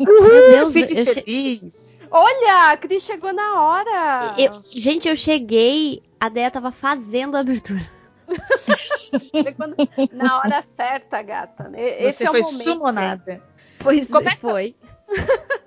Meu 0.00 0.50
Deus, 0.50 0.72
Fique 0.72 1.04
feliz. 1.04 2.08
Olha, 2.10 2.70
a 2.72 2.76
Cris 2.78 3.02
chegou 3.02 3.34
na 3.34 3.60
hora. 3.62 4.34
Eu, 4.38 4.62
gente, 4.70 5.06
eu 5.06 5.14
cheguei, 5.14 6.02
a 6.18 6.30
Deia 6.30 6.50
tava 6.50 6.72
fazendo 6.72 7.36
a 7.36 7.40
abertura. 7.40 7.86
na 10.10 10.38
hora 10.38 10.64
certa, 10.74 11.20
gata. 11.20 11.70
Esse 11.76 12.18
Você 12.20 12.24
é 12.24 12.28
foi 12.28 12.40
momento. 12.40 12.62
sumonada. 12.62 13.42
Pois 13.78 14.08
Como 14.08 14.26
é 14.26 14.36
foi. 14.36 14.74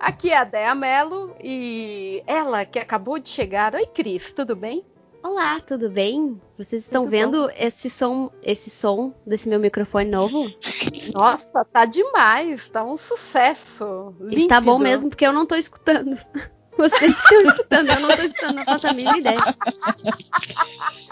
Aqui 0.00 0.30
é 0.30 0.38
a 0.38 0.44
Dea 0.44 0.74
Mello 0.74 1.34
e 1.42 2.22
ela 2.26 2.64
que 2.64 2.78
acabou 2.78 3.18
de 3.18 3.28
chegar. 3.28 3.74
Oi, 3.74 3.86
Cris, 3.86 4.32
tudo 4.32 4.54
bem? 4.54 4.84
Olá, 5.22 5.58
tudo 5.60 5.90
bem? 5.90 6.40
Vocês 6.56 6.84
estão 6.84 7.02
tudo 7.02 7.10
vendo 7.10 7.42
bom. 7.42 7.50
esse 7.56 7.90
som, 7.90 8.30
esse 8.40 8.70
som 8.70 9.12
desse 9.26 9.48
meu 9.48 9.58
microfone 9.58 10.08
novo? 10.08 10.48
Nossa, 11.12 11.64
tá 11.64 11.84
demais, 11.84 12.68
tá 12.68 12.84
um 12.84 12.96
sucesso. 12.96 14.14
Límpido. 14.20 14.42
Está 14.42 14.60
bom 14.60 14.78
mesmo 14.78 15.10
porque 15.10 15.26
eu 15.26 15.32
não 15.32 15.44
tô 15.44 15.56
escutando. 15.56 16.16
Vocês 16.78 17.10
estão 17.10 17.42
escutando, 17.42 17.88
eu 17.90 18.00
não 18.00 18.16
tô 18.16 18.22
escutando, 18.22 18.54
não 18.54 18.64
faço 18.64 18.86
a 18.86 18.92
mínima 18.92 19.18
ideia. 19.18 19.40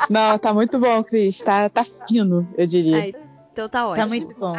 Não, 0.08 0.38
tá 0.38 0.54
muito 0.54 0.78
bom, 0.78 1.02
Cris. 1.02 1.42
Tá, 1.42 1.68
tá 1.68 1.84
fino, 1.84 2.48
eu 2.56 2.66
diria. 2.68 2.98
Ai, 2.98 3.14
então 3.52 3.68
tá 3.68 3.88
ótimo. 3.88 4.06
Tá 4.06 4.08
muito 4.08 4.38
bom. 4.38 4.54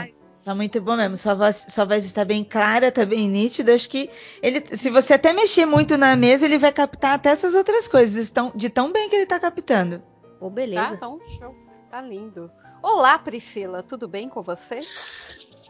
Tá 0.47 0.55
muito 0.55 0.79
bom 0.79 0.95
mesmo. 0.95 1.17
Sua 1.17 1.35
voz, 1.35 1.65
sua 1.67 1.83
voz 1.83 2.05
está 2.05 2.23
bem 2.23 2.41
clara, 2.41 2.89
tá 2.89 3.05
bem 3.05 3.27
nítida. 3.27 3.73
Acho 3.73 3.89
que 3.89 4.09
ele, 4.41 4.63
se 4.77 4.89
você 4.89 5.15
até 5.15 5.33
mexer 5.33 5.65
muito 5.65 5.97
na 5.97 6.15
mesa, 6.15 6.45
ele 6.45 6.57
vai 6.57 6.71
captar 6.71 7.15
até 7.15 7.31
essas 7.31 7.53
outras 7.53 7.85
coisas. 7.85 8.15
Estão 8.23 8.53
de 8.55 8.69
tão 8.69 8.89
bem 8.89 9.09
que 9.09 9.15
ele 9.17 9.25
tá 9.25 9.41
captando. 9.41 10.01
Ô, 10.39 10.45
oh, 10.45 10.49
beleza. 10.49 10.91
Tá, 10.91 10.95
tá 10.95 11.09
um 11.09 11.19
show. 11.37 11.53
Tá 11.91 12.01
lindo. 12.01 12.49
Olá, 12.81 13.19
Priscila. 13.19 13.83
Tudo 13.83 14.07
bem 14.07 14.29
com 14.29 14.41
você? 14.41 14.79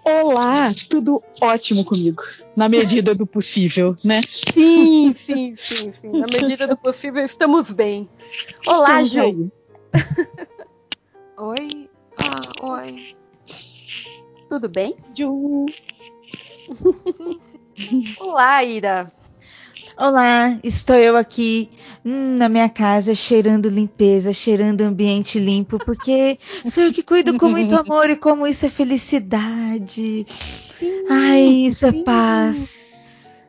Olá, 0.06 0.70
tudo 0.92 1.24
ótimo 1.42 1.84
comigo. 1.84 2.22
Na 2.56 2.70
medida 2.70 3.16
do 3.16 3.26
possível, 3.26 3.96
né? 4.06 4.22
Sim, 4.30 5.16
sim, 5.26 5.56
sim, 5.58 5.92
sim. 5.92 6.12
Na 6.12 6.28
medida 6.28 6.68
do 6.68 6.78
possível, 6.78 7.26
estamos 7.26 7.72
bem. 7.72 8.08
Olá, 8.68 9.04
Ju. 9.04 9.52
oi. 11.36 11.90
Ah, 12.20 12.64
oi. 12.64 13.17
Tudo 14.50 14.70
bem? 14.70 14.96
Ju. 15.16 15.66
Sim, 17.12 17.40
sim. 17.76 18.16
Olá, 18.20 18.64
Ira. 18.64 19.12
Olá, 19.98 20.60
estou 20.64 20.96
eu 20.96 21.18
aqui 21.18 21.70
hum, 22.06 22.36
na 22.38 22.48
minha 22.48 22.70
casa 22.70 23.14
cheirando 23.16 23.68
limpeza, 23.68 24.32
cheirando 24.32 24.82
ambiente 24.82 25.40
limpo, 25.40 25.80
porque 25.80 26.38
sou 26.66 26.84
eu 26.84 26.94
que 26.94 27.04
cuido 27.04 27.38
com 27.38 27.50
muito 27.50 27.76
amor 27.76 28.10
e 28.10 28.16
como 28.16 28.48
isso 28.48 28.66
é 28.66 28.70
felicidade. 28.70 30.26
Sim, 30.80 31.06
Ai, 31.10 31.42
isso 31.66 31.86
é 31.88 31.92
sim. 31.92 32.02
é 32.02 32.04
paz. 32.04 33.44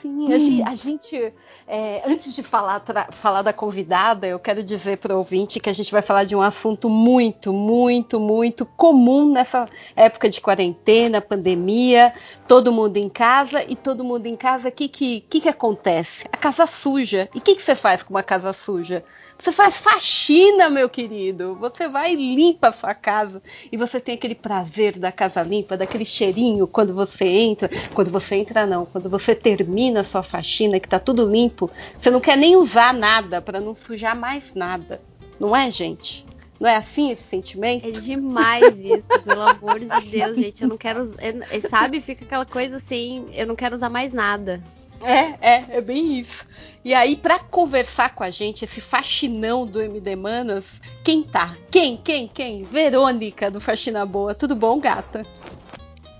Sim, 0.00 0.32
a 0.32 0.38
gente, 0.38 0.62
a 0.62 0.74
gente 0.74 1.32
é, 1.70 2.02
antes 2.04 2.34
de 2.34 2.42
falar, 2.42 2.82
falar 3.12 3.42
da 3.42 3.52
convidada, 3.52 4.26
eu 4.26 4.40
quero 4.40 4.60
dizer 4.60 4.98
para 4.98 5.14
o 5.14 5.18
ouvinte 5.18 5.60
que 5.60 5.70
a 5.70 5.72
gente 5.72 5.92
vai 5.92 6.02
falar 6.02 6.24
de 6.24 6.34
um 6.34 6.42
assunto 6.42 6.90
muito, 6.90 7.52
muito, 7.52 8.18
muito 8.18 8.66
comum 8.66 9.30
nessa 9.30 9.68
época 9.94 10.28
de 10.28 10.40
quarentena, 10.40 11.20
pandemia, 11.20 12.12
todo 12.48 12.72
mundo 12.72 12.96
em 12.96 13.08
casa 13.08 13.64
e 13.68 13.76
todo 13.76 14.02
mundo 14.02 14.26
em 14.26 14.34
casa, 14.34 14.68
o 14.68 14.72
que, 14.72 14.88
que, 14.88 15.20
que, 15.20 15.42
que 15.42 15.48
acontece? 15.48 16.24
A 16.32 16.36
casa 16.36 16.66
suja. 16.66 17.28
E 17.32 17.38
o 17.38 17.40
que, 17.40 17.54
que 17.54 17.62
você 17.62 17.76
faz 17.76 18.02
com 18.02 18.12
uma 18.14 18.22
casa 18.24 18.52
suja? 18.52 19.04
Você 19.40 19.52
faz 19.52 19.74
faxina, 19.76 20.68
meu 20.68 20.86
querido. 20.86 21.54
Você 21.54 21.88
vai 21.88 22.12
e 22.12 22.34
limpa 22.36 22.68
a 22.68 22.72
sua 22.72 22.94
casa. 22.94 23.42
E 23.72 23.76
você 23.76 23.98
tem 23.98 24.14
aquele 24.14 24.34
prazer 24.34 24.98
da 24.98 25.10
casa 25.10 25.42
limpa, 25.42 25.78
daquele 25.78 26.04
cheirinho 26.04 26.66
quando 26.66 26.92
você 26.92 27.24
entra. 27.24 27.70
Quando 27.94 28.10
você 28.10 28.34
entra, 28.34 28.66
não. 28.66 28.84
Quando 28.84 29.08
você 29.08 29.34
termina 29.34 30.00
a 30.00 30.04
sua 30.04 30.22
faxina, 30.22 30.78
que 30.78 30.86
tá 30.86 30.98
tudo 30.98 31.30
limpo, 31.30 31.70
você 31.98 32.10
não 32.10 32.20
quer 32.20 32.36
nem 32.36 32.54
usar 32.54 32.92
nada 32.92 33.40
para 33.40 33.60
não 33.60 33.74
sujar 33.74 34.14
mais 34.14 34.44
nada. 34.54 35.00
Não 35.38 35.56
é, 35.56 35.70
gente? 35.70 36.26
Não 36.60 36.68
é 36.68 36.76
assim 36.76 37.10
esse 37.10 37.22
sentimento? 37.22 37.88
É 37.88 37.92
demais 37.92 38.78
isso, 38.78 39.08
pelo 39.24 39.40
amor 39.40 39.80
de 39.80 39.86
Deus, 40.10 40.36
gente. 40.36 40.62
Eu 40.62 40.68
não 40.68 40.76
quero. 40.76 41.14
Eu, 41.50 41.60
sabe, 41.62 42.02
fica 42.02 42.26
aquela 42.26 42.44
coisa 42.44 42.76
assim, 42.76 43.26
eu 43.32 43.46
não 43.46 43.56
quero 43.56 43.74
usar 43.74 43.88
mais 43.88 44.12
nada. 44.12 44.62
É, 45.02 45.56
é, 45.56 45.64
é 45.70 45.80
bem 45.80 46.20
isso. 46.20 46.46
E 46.82 46.94
aí, 46.94 47.14
para 47.14 47.38
conversar 47.38 48.14
com 48.14 48.24
a 48.24 48.30
gente, 48.30 48.64
esse 48.64 48.80
faxinão 48.80 49.66
do 49.66 49.82
MD 49.82 50.16
Manas, 50.16 50.64
quem 51.04 51.22
tá? 51.22 51.54
Quem, 51.70 51.96
quem, 51.96 52.26
quem? 52.26 52.62
Verônica 52.64 53.50
do 53.50 53.60
Faxina 53.60 54.06
Boa. 54.06 54.34
Tudo 54.34 54.54
bom, 54.54 54.80
gata? 54.80 55.22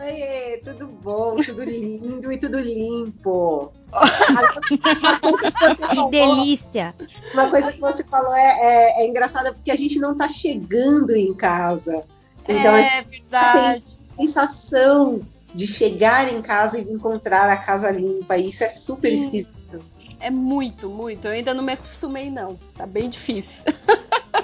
Oiê, 0.01 0.59
tudo 0.65 0.87
bom, 0.87 1.43
tudo 1.43 1.63
lindo 1.63 2.33
e 2.33 2.39
tudo 2.39 2.59
limpo. 2.59 3.71
que 5.91 6.11
delícia! 6.11 6.95
Uma 7.35 7.51
coisa 7.51 7.71
que 7.71 7.81
você 7.81 8.03
falou 8.05 8.35
é, 8.35 8.41
é, 8.61 9.03
é, 9.03 9.07
engraçada 9.07 9.53
porque 9.53 9.71
a 9.71 9.77
gente 9.77 9.99
não 9.99 10.17
tá 10.17 10.27
chegando 10.27 11.15
em 11.15 11.35
casa. 11.35 12.03
Então 12.49 12.77
é 12.77 12.81
a 12.81 12.83
gente 12.83 13.09
verdade. 13.09 13.83
tem 14.17 14.27
sensação 14.27 15.21
de 15.55 15.67
chegar 15.67 16.33
em 16.33 16.41
casa 16.43 16.79
e 16.79 16.83
encontrar 16.83 17.49
a 17.51 17.57
casa 17.57 17.91
limpa. 17.91 18.37
E 18.37 18.49
isso 18.49 18.65
é 18.65 18.69
super 18.69 19.15
Sim. 19.15 19.25
esquisito. 19.25 19.85
É 20.21 20.31
muito, 20.31 20.89
muito. 20.89 21.27
Eu 21.27 21.33
ainda 21.33 21.55
não 21.55 21.65
me 21.65 21.73
acostumei, 21.73 22.31
não. 22.31 22.59
Tá 22.77 22.87
bem 22.87 23.09
difícil. 23.09 23.51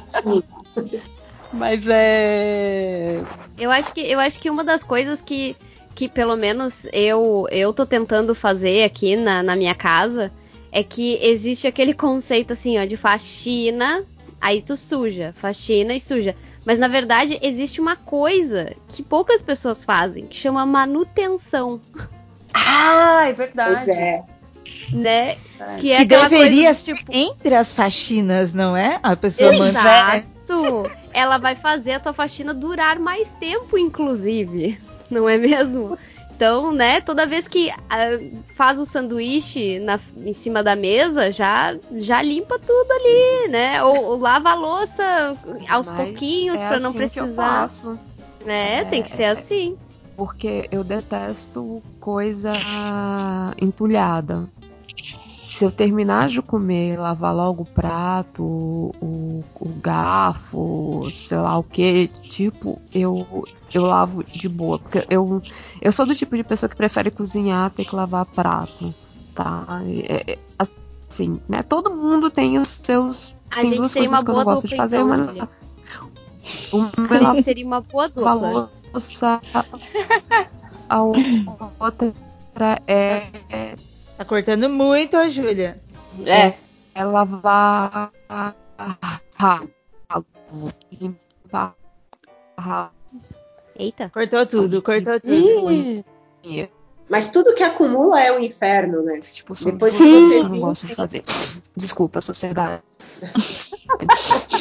Sim. 0.09 0.43
Mas 1.53 1.83
é. 1.87 3.23
Eu 3.57 3.71
acho 3.71 3.93
que, 3.95 4.01
eu 4.01 4.19
acho 4.19 4.41
que 4.41 4.51
uma 4.51 4.65
das 4.65 4.83
coisas 4.83 5.23
que, 5.23 5.57
que 5.95 6.09
pelo 6.09 6.37
menos 6.37 6.87
eu, 6.93 7.47
eu 7.51 7.73
tô 7.73 7.87
tentando 7.87 8.35
fazer 8.35 8.85
aqui 8.85 9.17
na, 9.17 9.43
na 9.43 9.55
minha 9.57 9.75
casa 9.75 10.33
é 10.73 10.83
que 10.83 11.19
existe 11.23 11.67
aquele 11.67 11.95
conceito 11.95 12.53
assim, 12.53 12.79
ó, 12.79 12.85
de 12.85 12.97
faxina, 12.97 14.05
aí 14.41 14.61
tu 14.61 14.77
suja, 14.77 15.33
faxina 15.37 15.95
e 15.95 16.01
suja. 16.01 16.37
Mas 16.67 16.81
na 16.81 16.89
verdade 16.89 17.39
existe 17.41 17.81
uma 17.81 17.95
coisa 17.95 18.75
que 18.89 19.01
poucas 19.01 19.41
pessoas 19.41 19.85
fazem, 19.85 20.27
que 20.27 20.37
chama 20.37 20.67
manutenção. 20.67 21.81
Ah, 22.53 23.29
é 23.29 23.33
verdade. 23.33 23.85
Pois 23.85 23.89
é. 23.89 24.25
Né? 24.93 25.37
Que, 25.79 25.93
é 25.93 25.99
que 25.99 26.05
deveria 26.07 26.75
ser 26.75 26.97
tipo... 26.97 27.13
entre 27.15 27.55
as 27.55 27.73
faxinas, 27.73 28.53
não 28.53 28.77
é? 28.77 28.99
A 29.01 29.15
pessoa 29.15 29.55
Exato. 29.55 30.83
Ela 31.13 31.39
vai 31.39 31.55
fazer 31.55 31.93
a 31.93 32.01
tua 32.01 32.13
faxina 32.13 32.53
durar 32.53 32.99
mais 32.99 33.33
tempo, 33.35 33.79
inclusive. 33.79 34.79
Não 35.09 35.29
é 35.29 35.39
mesmo? 35.39 35.97
Então, 36.37 36.71
né, 36.71 37.01
toda 37.01 37.27
vez 37.27 37.49
que 37.49 37.71
uh, 37.71 38.43
faz 38.55 38.79
o 38.79 38.85
sanduíche 38.85 39.79
na, 39.79 39.99
em 40.19 40.35
cima 40.35 40.63
da 40.63 40.77
mesa, 40.77 41.33
já, 41.33 41.75
já 41.95 42.21
limpa 42.21 42.59
tudo 42.59 42.93
ali, 42.93 43.49
né? 43.49 43.83
Ou, 43.83 44.05
ou 44.05 44.19
lava 44.19 44.51
a 44.51 44.55
louça 44.55 45.35
aos 45.67 45.91
Mas 45.91 45.97
pouquinhos 45.97 46.59
é 46.59 46.69
para 46.69 46.79
não 46.79 46.91
assim 46.91 46.99
precisar. 46.99 47.71
É, 48.45 48.81
é, 48.81 48.85
tem 48.85 49.03
que 49.03 49.09
ser 49.09 49.23
é, 49.23 49.31
assim. 49.31 49.79
Porque 50.15 50.69
eu 50.71 50.85
detesto 50.85 51.83
coisa 51.99 52.53
entulhada 53.59 54.47
se 55.57 55.65
eu 55.65 55.71
terminar 55.71 56.29
de 56.29 56.43
comer, 56.43 56.99
lavar 56.99 57.35
logo 57.35 57.63
o 57.63 57.65
prato, 57.65 58.43
o, 58.43 59.43
o 59.59 59.69
garfo, 59.81 61.11
sei 61.11 61.39
lá 61.39 61.57
o 61.57 61.63
que, 61.63 62.09
tipo, 62.09 62.79
eu, 62.93 63.47
eu 63.73 63.83
lavo 63.83 64.23
de 64.23 64.51
boa. 64.51 64.79
Porque 64.79 65.07
eu, 65.09 65.41
eu 65.81 65.93
sou 65.93 66.05
do 66.05 66.15
tipo 66.15 66.37
de 66.37 66.45
pessoa 66.45 66.69
que 66.69 66.77
prefere 66.77 67.11
cozinhar 67.11 67.71
ter 67.71 67.87
que 67.87 67.97
lavar 67.97 68.27
prato, 68.27 68.95
tá? 69.35 69.65
É, 70.07 70.33
é, 70.33 70.39
assim, 70.59 71.41
né? 71.49 71.63
Todo 71.63 71.91
mundo 71.91 72.29
tem 72.29 72.59
os 72.59 72.79
seus. 72.83 73.35
A 73.51 73.63
tem 73.63 73.77
duas 73.77 73.95
coisas 73.95 74.23
que 74.23 74.31
eu 74.31 74.35
não 74.35 74.45
gosto 74.45 74.69
de 74.69 74.77
fazer, 74.77 74.97
então, 74.97 75.09
mas. 75.09 75.49
Uma, 76.71 76.91
a 77.33 77.35
gente 77.35 77.43
seria 77.45 77.67
uma 77.67 77.81
boa 77.81 78.11
dupla. 78.11 78.71
Louça, 78.93 79.41
a 80.87 81.03
outra 81.03 82.13
é, 82.87 83.31
é 83.49 83.75
Tá 84.17 84.25
cortando 84.25 84.69
muito, 84.69 85.17
a 85.17 85.29
Júlia. 85.29 85.81
É. 86.25 86.55
É 86.95 87.05
lavar 87.05 88.13
limpar. 90.91 91.75
Eita. 93.79 94.09
Cortou 94.09 94.47
tudo, 94.47 94.81
cortou 94.83 95.21
tudo. 95.21 96.05
Mas 97.09 97.29
tudo 97.29 97.55
que 97.55 97.63
acumula 97.63 98.21
é 98.21 98.33
o 98.33 98.41
inferno, 98.43 99.03
né? 99.03 99.21
Tipo, 99.21 99.53
Depois 99.65 99.97
que 99.97 100.03
você 100.03 100.39
eu 100.41 100.49
não 100.49 100.59
gosto 100.61 100.87
de 100.87 100.95
fazer. 100.95 101.23
Desculpa, 101.77 102.21
sociedade. 102.21 102.83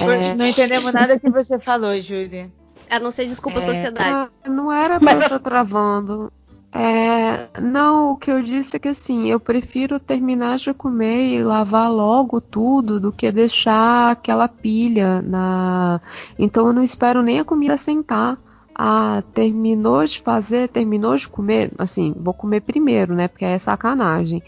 É, 0.00 0.34
Não 0.34 0.46
entendemos 0.46 0.92
nada 0.92 1.18
que 1.18 1.28
você 1.28 1.58
falou, 1.58 1.98
Júlia. 2.00 2.50
A 2.88 3.00
não 3.00 3.10
ser 3.10 3.26
desculpa, 3.26 3.58
É, 3.60 3.66
sociedade. 3.66 4.30
ah, 4.44 4.48
Não 4.48 4.72
era 4.72 5.00
pra 5.00 5.12
eu 5.14 5.20
estar 5.20 5.38
travando. 5.40 6.32
É, 6.70 7.60
não, 7.60 8.12
o 8.12 8.16
que 8.16 8.30
eu 8.30 8.42
disse 8.42 8.76
é 8.76 8.78
que 8.78 8.88
assim, 8.88 9.26
eu 9.30 9.40
prefiro 9.40 9.98
terminar 9.98 10.58
de 10.58 10.72
comer 10.74 11.34
e 11.34 11.42
lavar 11.42 11.90
logo 11.90 12.40
tudo 12.40 13.00
do 13.00 13.10
que 13.12 13.32
deixar 13.32 14.12
aquela 14.12 14.48
pilha 14.48 15.22
na. 15.22 16.00
Então 16.38 16.66
eu 16.66 16.72
não 16.72 16.82
espero 16.82 17.22
nem 17.22 17.40
a 17.40 17.44
comida 17.44 17.78
sentar. 17.78 18.38
Ah, 18.80 19.24
terminou 19.34 20.04
de 20.04 20.20
fazer, 20.20 20.68
terminou 20.68 21.16
de 21.16 21.28
comer, 21.28 21.72
assim, 21.76 22.14
vou 22.16 22.32
comer 22.32 22.60
primeiro, 22.60 23.12
né? 23.12 23.26
Porque 23.26 23.44
é 23.44 23.58
sacanagem. 23.58 24.40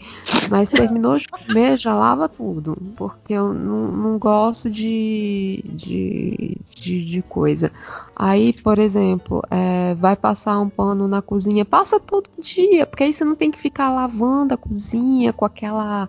Mas 0.49 0.69
terminou 0.71 1.17
de 1.17 1.27
comer, 1.27 1.77
já 1.77 1.93
lava 1.93 2.29
tudo. 2.29 2.77
Porque 2.95 3.33
eu 3.33 3.53
não, 3.53 3.91
não 3.91 4.17
gosto 4.17 4.69
de, 4.69 5.61
de, 5.65 6.57
de, 6.73 7.05
de 7.05 7.21
coisa. 7.23 7.73
Aí, 8.15 8.53
por 8.53 8.79
exemplo, 8.79 9.43
é, 9.51 9.95
vai 9.95 10.15
passar 10.15 10.61
um 10.61 10.69
pano 10.69 11.09
na 11.09 11.21
cozinha, 11.21 11.65
passa 11.65 11.99
todo 11.99 12.29
dia, 12.39 12.85
porque 12.85 13.03
aí 13.03 13.13
você 13.13 13.25
não 13.25 13.35
tem 13.35 13.51
que 13.51 13.59
ficar 13.59 13.89
lavando 13.89 14.53
a 14.53 14.57
cozinha 14.57 15.33
com 15.33 15.43
aquela 15.43 16.07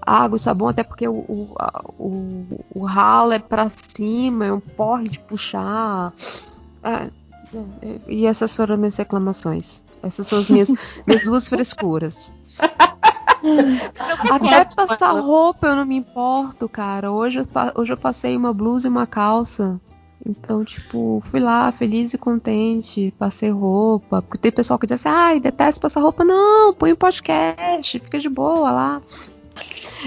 água 0.00 0.36
e 0.36 0.40
sabão, 0.40 0.68
até 0.68 0.82
porque 0.82 1.06
o, 1.06 1.14
o, 1.14 1.54
o, 1.98 2.64
o 2.74 2.84
ralo 2.84 3.32
é 3.32 3.38
pra 3.38 3.68
cima, 3.68 4.46
é 4.46 4.52
um 4.52 4.60
porre 4.60 5.10
de 5.10 5.18
puxar. 5.18 6.12
É, 6.82 7.10
e 8.08 8.26
essas 8.26 8.54
foram 8.54 8.76
minhas 8.76 8.96
reclamações. 8.96 9.82
Essas 10.02 10.26
são 10.26 10.38
as 10.38 10.48
minhas, 10.48 10.70
minhas 11.06 11.24
duas 11.24 11.48
frescuras. 11.48 12.30
Até 14.30 14.64
passar 14.64 15.12
roupa 15.20 15.68
eu 15.68 15.76
não 15.76 15.84
me 15.84 15.96
importo, 15.96 16.68
cara. 16.68 17.12
Hoje 17.12 17.40
eu, 17.40 17.46
hoje 17.74 17.92
eu 17.92 17.96
passei 17.96 18.36
uma 18.36 18.52
blusa 18.52 18.88
e 18.88 18.90
uma 18.90 19.06
calça. 19.06 19.80
Então, 20.26 20.64
tipo, 20.64 21.20
fui 21.22 21.38
lá 21.38 21.70
feliz 21.70 22.14
e 22.14 22.18
contente, 22.18 23.12
passei 23.18 23.50
roupa. 23.50 24.22
Porque 24.22 24.38
tem 24.38 24.50
pessoal 24.50 24.78
que 24.78 24.86
diz 24.86 25.04
assim, 25.04 25.14
ai, 25.14 25.40
detesto 25.40 25.80
passar 25.80 26.00
roupa. 26.00 26.24
Não, 26.24 26.72
põe 26.72 26.92
o 26.92 26.96
podcast, 26.96 27.98
fica 27.98 28.18
de 28.18 28.28
boa 28.28 28.70
lá. 28.70 29.02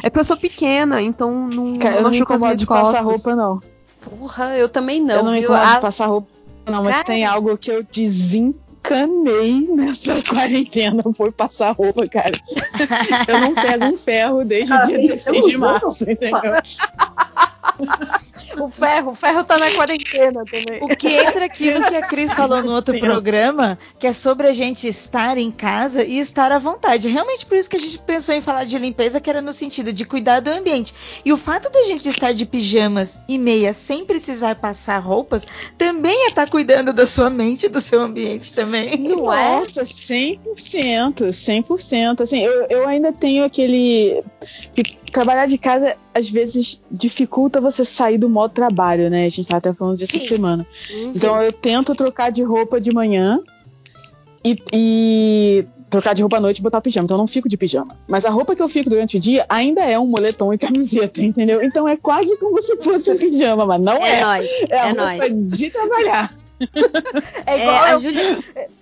É 0.01 0.09
porque 0.09 0.19
eu 0.19 0.23
sou 0.25 0.37
pequena, 0.37 1.01
então 1.01 1.47
não, 1.47 1.77
Cara, 1.77 1.95
eu 1.97 2.03
não 2.03 2.03
não 2.03 2.11
me 2.11 2.19
machuca 2.19 2.35
as 2.35 2.41
minhas 2.41 2.59
de 2.59 2.65
costas. 2.65 2.91
passar 2.91 3.03
roupa, 3.03 3.35
não. 3.35 3.61
Porra, 4.01 4.57
eu 4.57 4.67
também 4.69 5.01
não. 5.01 5.15
eu 5.15 5.23
não 5.23 5.31
me 5.31 5.39
viu? 5.39 5.49
incomodo 5.49 5.69
Ah, 5.69 5.75
de 5.75 5.81
passar 5.81 6.05
roupa, 6.07 6.27
não, 6.69 6.83
mas 6.83 6.97
Cara. 6.97 7.05
tem 7.05 7.25
algo 7.25 7.57
que 7.57 7.71
eu 7.71 7.83
desencanei 7.83 9.67
nessa 9.73 10.21
quarentena. 10.27 11.03
Foi 11.15 11.31
passar 11.31 11.71
roupa, 11.71 12.07
cara. 12.07 12.31
Eu 13.27 13.39
não 13.39 13.55
pego 13.55 13.85
um 13.85 13.97
ferro 13.97 14.45
desde 14.45 14.73
o 14.73 14.81
dia 14.81 14.97
vocês 14.97 15.25
16 15.25 15.37
estão 15.37 15.49
de 15.49 15.57
março, 15.57 16.09
entendeu? 16.09 16.53
O 18.59 18.69
ferro, 18.69 19.11
o 19.11 19.15
ferro 19.15 19.43
tá 19.43 19.57
na 19.57 19.69
quarentena 19.71 20.43
também. 20.45 20.79
O 20.81 20.87
que 20.87 21.09
entra 21.09 21.45
aquilo 21.45 21.83
que 21.83 21.95
a 21.95 22.01
Cris 22.07 22.33
falou 22.33 22.63
no 22.63 22.71
outro 22.71 22.97
programa, 22.99 23.77
que 23.99 24.07
é 24.07 24.13
sobre 24.13 24.47
a 24.47 24.53
gente 24.53 24.87
estar 24.87 25.37
em 25.37 25.51
casa 25.51 26.03
e 26.03 26.17
estar 26.17 26.51
à 26.51 26.57
vontade. 26.57 27.09
Realmente 27.09 27.45
por 27.45 27.57
isso 27.57 27.69
que 27.69 27.75
a 27.75 27.79
gente 27.79 27.99
pensou 27.99 28.33
em 28.33 28.41
falar 28.41 28.63
de 28.63 28.77
limpeza, 28.77 29.19
que 29.19 29.29
era 29.29 29.41
no 29.41 29.51
sentido 29.51 29.91
de 29.91 30.05
cuidar 30.05 30.39
do 30.39 30.49
ambiente. 30.49 30.93
E 31.25 31.33
o 31.33 31.37
fato 31.37 31.69
da 31.69 31.83
gente 31.83 32.07
estar 32.09 32.33
de 32.33 32.45
pijamas 32.45 33.19
e 33.27 33.37
meia 33.37 33.73
sem 33.73 34.05
precisar 34.05 34.55
passar 34.55 34.99
roupas, 34.99 35.45
também 35.77 36.25
é 36.25 36.27
estar 36.27 36.49
cuidando 36.49 36.93
da 36.93 37.05
sua 37.05 37.29
mente 37.29 37.65
e 37.65 37.69
do 37.69 37.81
seu 37.81 38.01
ambiente 38.01 38.53
também. 38.53 38.97
Não 38.97 39.31
é? 39.31 39.59
Nossa, 39.59 39.83
100%, 39.83 40.39
100%. 41.29 42.21
Assim, 42.21 42.43
eu, 42.43 42.65
eu 42.69 42.87
ainda 42.87 43.11
tenho 43.11 43.43
aquele. 43.43 44.23
Trabalhar 45.17 45.47
de 45.47 45.57
casa 45.57 45.97
às 46.13 46.29
vezes 46.29 46.79
dificulta 46.91 47.59
você 47.59 47.83
sair 47.83 48.19
do 48.19 48.29
modo 48.29 48.51
trabalho, 48.53 49.09
né? 49.09 49.25
A 49.25 49.29
gente 49.29 49.47
tava 49.47 49.57
até 49.57 49.73
falando 49.73 49.97
disso 49.97 50.15
essa 50.15 50.27
semana. 50.27 50.63
Uhum. 50.91 51.11
Então 51.15 51.41
eu 51.41 51.51
tento 51.51 51.95
trocar 51.95 52.29
de 52.31 52.43
roupa 52.43 52.79
de 52.79 52.93
manhã 52.93 53.39
e, 54.45 54.55
e 54.71 55.65
trocar 55.89 56.13
de 56.13 56.21
roupa 56.21 56.37
à 56.37 56.39
noite 56.39 56.59
e 56.59 56.61
botar 56.61 56.81
pijama. 56.81 57.05
Então 57.05 57.15
eu 57.15 57.19
não 57.19 57.25
fico 57.27 57.49
de 57.49 57.57
pijama. 57.57 57.97
Mas 58.07 58.25
a 58.25 58.29
roupa 58.29 58.55
que 58.55 58.61
eu 58.61 58.69
fico 58.69 58.91
durante 58.91 59.17
o 59.17 59.19
dia 59.19 59.43
ainda 59.49 59.81
é 59.81 59.97
um 59.97 60.05
moletom 60.05 60.53
e 60.53 60.57
camiseta, 60.59 61.19
entendeu? 61.25 61.63
Então 61.63 61.87
é 61.87 61.97
quase 61.97 62.37
como 62.37 62.61
se 62.61 62.75
fosse 62.83 63.11
um 63.11 63.17
pijama, 63.17 63.65
mas 63.65 63.81
não 63.81 63.97
É 63.97 64.19
é. 64.19 64.21
nóis, 64.23 64.49
É 64.69 64.79
a 64.79 64.85
é 64.87 64.91
roupa 64.91 65.03
nóis. 65.29 65.57
de 65.57 65.69
trabalhar. 65.71 66.35
É 67.45 67.53
É, 67.55 67.61
igual 67.61 67.83
a 67.83 67.91
eu- 67.91 67.99
Júlia, 67.99 68.39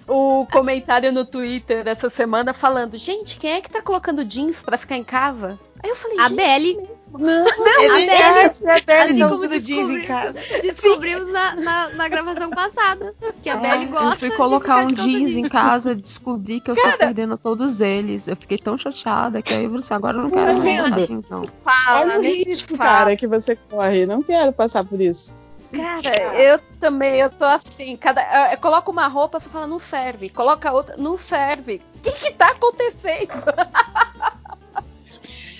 o 0.07 0.45
comentário 0.51 1.11
no 1.11 1.25
Twitter 1.25 1.83
dessa 1.83 2.09
semana 2.09 2.53
falando: 2.53 2.97
gente, 2.97 3.37
quem 3.37 3.51
é 3.51 3.61
que 3.61 3.69
tá 3.69 3.81
colocando 3.81 4.23
jeans 4.23 4.61
pra 4.61 4.77
ficar 4.77 4.95
em 4.97 5.03
casa? 5.03 5.59
Aí 5.85 5.89
eu 5.89 5.95
falei: 5.95 6.17
a 6.17 6.27
gente, 6.29 6.35
Belle, 6.35 6.89
Não, 7.13 7.45
É 7.45 7.85
a 7.85 7.93
verdade, 7.93 8.63
é 8.63 8.73
verdade, 8.73 9.11
assim 9.11 9.19
não 9.19 9.29
como 9.29 9.59
jeans 9.59 9.89
em 9.91 10.01
casa. 10.01 10.39
descobrimos 10.63 11.31
na, 11.31 11.55
na, 11.55 11.89
na 11.89 12.07
gravação 12.07 12.49
passada 12.49 13.13
que 13.43 13.49
a 13.51 13.57
Belle 13.57 13.85
gosta. 13.85 14.25
Eu 14.25 14.31
fui 14.31 14.31
colocar 14.31 14.83
um 14.83 14.87
jeans 14.87 15.33
em 15.33 15.47
casa, 15.47 15.93
descobri 15.93 16.59
que 16.59 16.71
eu 16.71 16.73
estou 16.73 16.97
perdendo 16.97 17.37
todos 17.37 17.81
eles. 17.81 18.27
Eu 18.27 18.35
fiquei 18.35 18.57
tão 18.57 18.79
chateada 18.79 19.43
que 19.43 19.53
aí 19.53 19.63
eu 19.65 19.69
falei 19.69 19.79
assim, 19.81 19.93
agora 19.93 20.17
eu 20.17 20.23
não 20.23 20.31
quero 20.31 20.53
mais 20.53 20.63
vendo? 20.63 20.83
prestar 20.85 21.03
atenção. 21.03 21.45
fala, 21.63 22.17
risco, 22.17 22.75
fala. 22.75 22.89
cara, 22.89 23.15
que 23.15 23.27
você 23.27 23.55
corre. 23.55 24.07
Não 24.07 24.23
quero 24.23 24.51
passar 24.51 24.83
por 24.83 24.99
isso. 24.99 25.37
Cara, 25.71 26.35
eu 26.35 26.59
também, 26.79 27.19
eu 27.19 27.29
tô 27.29 27.45
assim, 27.45 27.95
cada, 27.97 28.51
eu 28.51 28.57
coloco 28.57 28.91
uma 28.91 29.07
roupa, 29.07 29.39
você 29.39 29.49
fala, 29.49 29.67
não 29.67 29.77
serve. 29.77 30.29
Coloca 30.29 30.71
outra, 30.71 30.95
não 30.97 31.15
serve. 31.15 31.79
O 31.97 31.99
que 31.99 32.11
que 32.11 32.31
tá 32.31 32.47
acontecendo? 32.47 33.33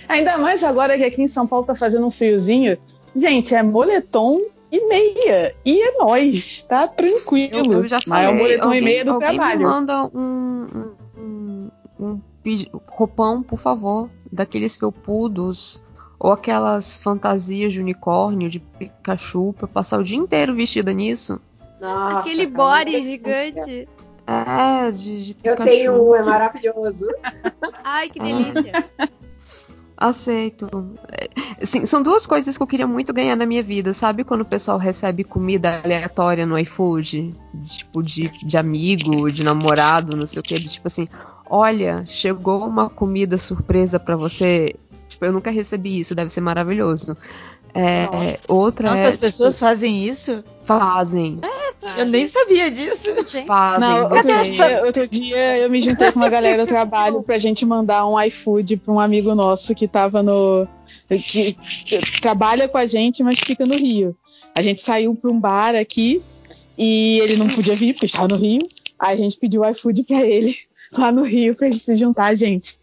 Ainda 0.08 0.38
mais 0.38 0.64
agora 0.64 0.98
que 0.98 1.04
aqui 1.04 1.22
em 1.22 1.28
São 1.28 1.46
Paulo 1.48 1.66
tá 1.66 1.76
fazendo 1.76 2.06
um 2.06 2.12
friozinho. 2.12 2.78
Gente, 3.16 3.56
é 3.56 3.64
moletom 3.64 4.42
e 4.72 4.86
meia. 4.88 5.56
E 5.66 5.82
é 5.82 5.98
nóis, 5.98 6.64
tá 6.64 6.88
tranquilo. 6.88 7.74
Eu, 7.74 7.84
eu 7.84 7.88
já 7.88 8.00
Mas 8.06 8.24
é 8.26 8.28
o 8.28 8.32
falei, 8.32 8.42
moletom 8.44 8.64
alguém, 8.66 8.80
e 8.80 8.84
meia 8.84 9.06
do 9.06 9.12
alguém 9.12 9.30
me 9.30 9.36
trabalho. 9.36 9.62
manda 9.62 10.04
um, 10.14 10.92
um, 11.18 11.22
um, 11.24 11.72
um 12.00 12.22
roupão, 12.88 13.42
por 13.42 13.58
favor, 13.58 14.10
daqueles 14.32 14.76
felpudos 14.76 15.84
ou 16.20 16.32
aquelas 16.32 16.98
fantasias 17.00 17.74
de 17.74 17.80
unicórnio, 17.80 18.50
de 18.50 18.60
Pikachu, 18.60 19.54
pra 19.54 19.66
eu 19.66 19.70
passar 19.70 20.00
o 20.00 20.04
dia 20.04 20.18
inteiro 20.18 20.54
vestida 20.56 20.94
nisso. 20.94 21.40
Nossa, 21.80 22.20
Aquele 22.20 22.48
body 22.48 22.98
gigante. 23.04 23.88
É, 24.28 24.90
de, 24.92 25.24
de 25.26 25.38
Eu 25.44 25.52
Pikachu. 25.56 25.70
tenho 25.70 26.10
um, 26.10 26.16
é 26.16 26.24
maravilhoso. 26.24 27.08
Ai, 27.84 28.10
que 28.10 28.20
delícia. 28.20 28.86
Aceito. 29.98 30.68
É, 31.10 31.30
assim, 31.62 31.86
são 31.86 32.04
duas 32.04 32.26
coisas 32.26 32.58
que 32.58 32.64
eu 32.64 32.68
queria 32.68 32.88
muito 32.88 33.14
ganhar 33.14 33.36
na 33.36 33.46
minha 33.46 33.64
vida. 33.64 33.94
Sabe 33.94 34.24
quando 34.24 34.42
o 34.42 34.46
pessoal 34.46 34.78
recebe 34.78 35.24
comida 35.24 35.82
aleatória 35.84 36.46
no 36.46 36.58
iFood? 36.60 37.34
Tipo, 37.66 38.04
de, 38.04 38.30
de 38.46 38.58
amigo, 38.58 39.32
de 39.32 39.44
namorado, 39.44 40.16
não 40.16 40.28
sei 40.28 40.40
o 40.40 40.44
que. 40.44 40.60
Tipo 40.60 40.88
assim, 40.88 41.08
olha, 41.50 42.04
chegou 42.06 42.68
uma 42.68 42.90
comida 42.90 43.38
surpresa 43.38 44.00
pra 44.00 44.16
você. 44.16 44.76
Tipo, 45.08 45.26
eu 45.26 45.34
nunca 45.34 45.50
recebi 45.50 46.00
isso, 46.00 46.14
deve 46.14 46.30
ser 46.30 46.42
maravilhoso. 46.42 47.16
É, 47.78 48.40
outra 48.48 48.92
Nossa, 48.92 49.04
é, 49.04 49.08
as 49.08 49.18
pessoas 49.18 49.56
tipo, 49.56 49.66
fazem 49.66 50.08
isso? 50.08 50.42
fazem. 50.64 51.40
Eu 51.98 52.06
nem 52.06 52.26
sabia 52.26 52.72
disso. 52.72 53.10
Fazem. 53.46 53.80
Não, 53.80 54.04
outro 54.04 54.44
dia, 54.44 54.86
outro 54.86 55.08
dia 55.08 55.58
eu 55.58 55.70
me 55.70 55.82
juntei 55.82 56.10
com 56.12 56.20
uma 56.20 56.30
galera 56.30 56.66
do 56.66 56.70
trabalho 56.70 57.22
pra 57.22 57.38
gente 57.38 57.66
mandar 57.66 58.08
um 58.08 58.20
iFood 58.22 58.78
pra 58.78 58.94
um 58.94 59.00
amigo 59.00 59.36
nosso 59.36 59.76
que 59.76 59.88
tava 59.90 60.24
no. 60.24 60.66
Que, 61.08 61.54
que 61.54 62.22
trabalha 62.22 62.68
com 62.68 62.78
a 62.78 62.88
gente, 62.88 63.22
mas 63.22 63.40
fica 63.40 63.66
no 63.66 63.76
Rio. 63.76 64.16
A 64.56 64.62
gente 64.62 64.82
saiu 64.82 65.14
pra 65.14 65.30
um 65.30 65.40
bar 65.40 65.76
aqui 65.76 66.22
e 66.78 67.20
ele 67.20 67.36
não 67.36 67.48
podia 67.48 67.76
vir 67.76 67.94
porque 67.94 68.06
estava 68.06 68.28
no 68.30 68.38
Rio. 68.38 68.68
Aí 68.98 69.14
a 69.14 69.18
gente 69.18 69.38
pediu 69.38 69.62
o 69.62 69.70
iFood 69.70 70.04
pra 70.04 70.22
ele 70.22 70.56
lá 70.98 71.12
no 71.12 71.24
Rio 71.24 71.54
pra 71.56 71.68
ele 71.68 71.78
se 71.78 71.96
juntar 71.96 72.28
a 72.28 72.36
gente. 72.36 72.80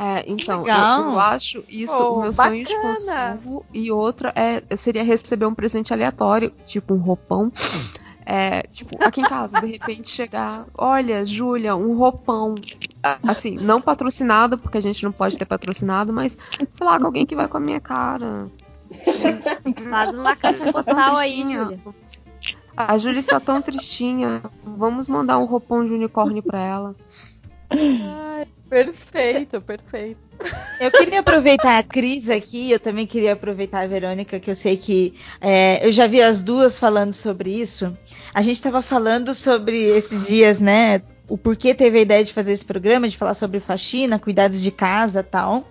É, 0.00 0.24
então, 0.26 0.66
eu, 0.66 0.74
eu 1.12 1.20
acho 1.20 1.64
isso 1.68 1.96
Oh, 1.98 2.18
o 2.18 2.22
meu 2.22 2.32
sonho 2.32 2.64
de 2.64 2.74
bacana. 2.74 3.38
consumo. 3.42 3.64
E 3.72 3.90
outra 3.90 4.32
é, 4.36 4.62
seria 4.76 5.02
receber 5.02 5.46
um 5.46 5.54
presente 5.54 5.92
aleatório, 5.92 6.52
tipo 6.66 6.94
um 6.94 6.98
roupão. 6.98 7.50
É, 8.24 8.62
tipo, 8.64 8.94
aqui 9.02 9.22
em 9.22 9.24
casa, 9.24 9.58
de 9.60 9.66
repente 9.66 10.10
chegar, 10.10 10.66
olha, 10.76 11.24
Júlia, 11.24 11.74
um 11.74 11.94
roupão. 11.94 12.54
Assim, 13.26 13.56
não 13.56 13.80
patrocinado, 13.80 14.58
porque 14.58 14.76
a 14.76 14.82
gente 14.82 15.02
não 15.02 15.12
pode 15.12 15.38
ter 15.38 15.46
patrocinado, 15.46 16.12
mas, 16.12 16.36
sei 16.72 16.86
lá, 16.86 16.98
com 16.98 17.06
alguém 17.06 17.24
que 17.24 17.34
vai 17.34 17.48
com 17.48 17.56
a 17.56 17.60
minha 17.60 17.80
cara. 17.80 18.50
Faz 19.90 20.14
uma 20.14 20.36
caixa 20.36 20.70
postal 20.70 21.16
aí. 21.16 21.40
Júlia. 21.42 21.80
A 22.76 22.96
Júlia 22.98 23.18
está 23.18 23.40
tão 23.40 23.60
tristinha. 23.62 24.42
Vamos 24.62 25.08
mandar 25.08 25.38
um 25.38 25.44
roupão 25.46 25.84
de 25.84 25.92
unicórnio 25.92 26.42
pra 26.42 26.60
ela. 26.60 26.96
Perfeito, 28.68 29.60
perfeito. 29.62 30.20
Eu 30.78 30.90
queria 30.90 31.20
aproveitar 31.20 31.78
a 31.78 31.82
Cris 31.82 32.28
aqui, 32.28 32.70
eu 32.70 32.78
também 32.78 33.06
queria 33.06 33.32
aproveitar 33.32 33.80
a 33.80 33.86
Verônica, 33.86 34.38
que 34.38 34.50
eu 34.50 34.54
sei 34.54 34.76
que 34.76 35.14
é, 35.40 35.84
eu 35.86 35.90
já 35.90 36.06
vi 36.06 36.20
as 36.20 36.42
duas 36.42 36.78
falando 36.78 37.12
sobre 37.12 37.50
isso. 37.50 37.96
A 38.34 38.42
gente 38.42 38.56
estava 38.56 38.82
falando 38.82 39.34
sobre 39.34 39.76
esses 39.76 40.28
dias, 40.28 40.60
né? 40.60 41.02
O 41.28 41.36
porquê 41.36 41.74
teve 41.74 41.98
a 41.98 42.02
ideia 42.02 42.24
de 42.24 42.32
fazer 42.32 42.52
esse 42.52 42.64
programa, 42.64 43.08
de 43.08 43.16
falar 43.16 43.34
sobre 43.34 43.58
faxina, 43.58 44.18
cuidados 44.18 44.60
de 44.60 44.70
casa 44.70 45.22
tal. 45.22 45.66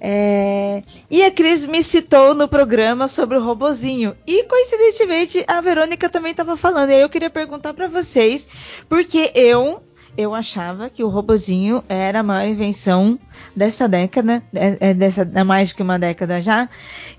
É, 0.00 0.82
e 1.10 1.24
a 1.24 1.30
Cris 1.30 1.66
me 1.66 1.82
citou 1.82 2.34
no 2.34 2.48
programa 2.48 3.08
sobre 3.08 3.36
o 3.36 3.42
robozinho. 3.42 4.16
E 4.26 4.44
coincidentemente 4.44 5.44
a 5.46 5.60
Verônica 5.60 6.08
também 6.08 6.32
estava 6.32 6.56
falando. 6.56 6.90
E 6.90 6.94
aí 6.94 7.00
eu 7.00 7.08
queria 7.08 7.30
perguntar 7.30 7.74
para 7.74 7.88
vocês, 7.88 8.48
porque 8.88 9.30
eu 9.34 9.82
eu 10.18 10.34
achava 10.34 10.90
que 10.90 11.04
o 11.04 11.08
robozinho 11.08 11.84
era 11.88 12.18
a 12.18 12.22
maior 12.24 12.50
invenção 12.50 13.16
dessa 13.54 13.88
década, 13.88 14.42
é, 14.52 14.90
é 14.90 14.94
dessa 14.94 15.30
é 15.32 15.44
mais 15.44 15.72
que 15.72 15.80
uma 15.80 15.96
década 15.96 16.40
já. 16.40 16.68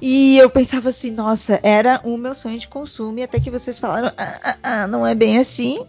E 0.01 0.38
eu 0.38 0.49
pensava 0.49 0.89
assim, 0.89 1.09
nossa, 1.09 1.61
era 1.63 2.01
o 2.03 2.17
meu 2.17 2.35
sonho 2.35 2.57
de 2.57 2.67
consumo. 2.67 3.17
E 3.19 3.23
até 3.23 3.39
que 3.39 3.49
vocês 3.49 3.80
falaram, 3.80 4.11
ah, 4.17 4.39
ah, 4.43 4.57
ah 4.61 4.88
não 4.88 5.07
é 5.07 5.15
bem 5.15 5.38
assim. 5.38 5.85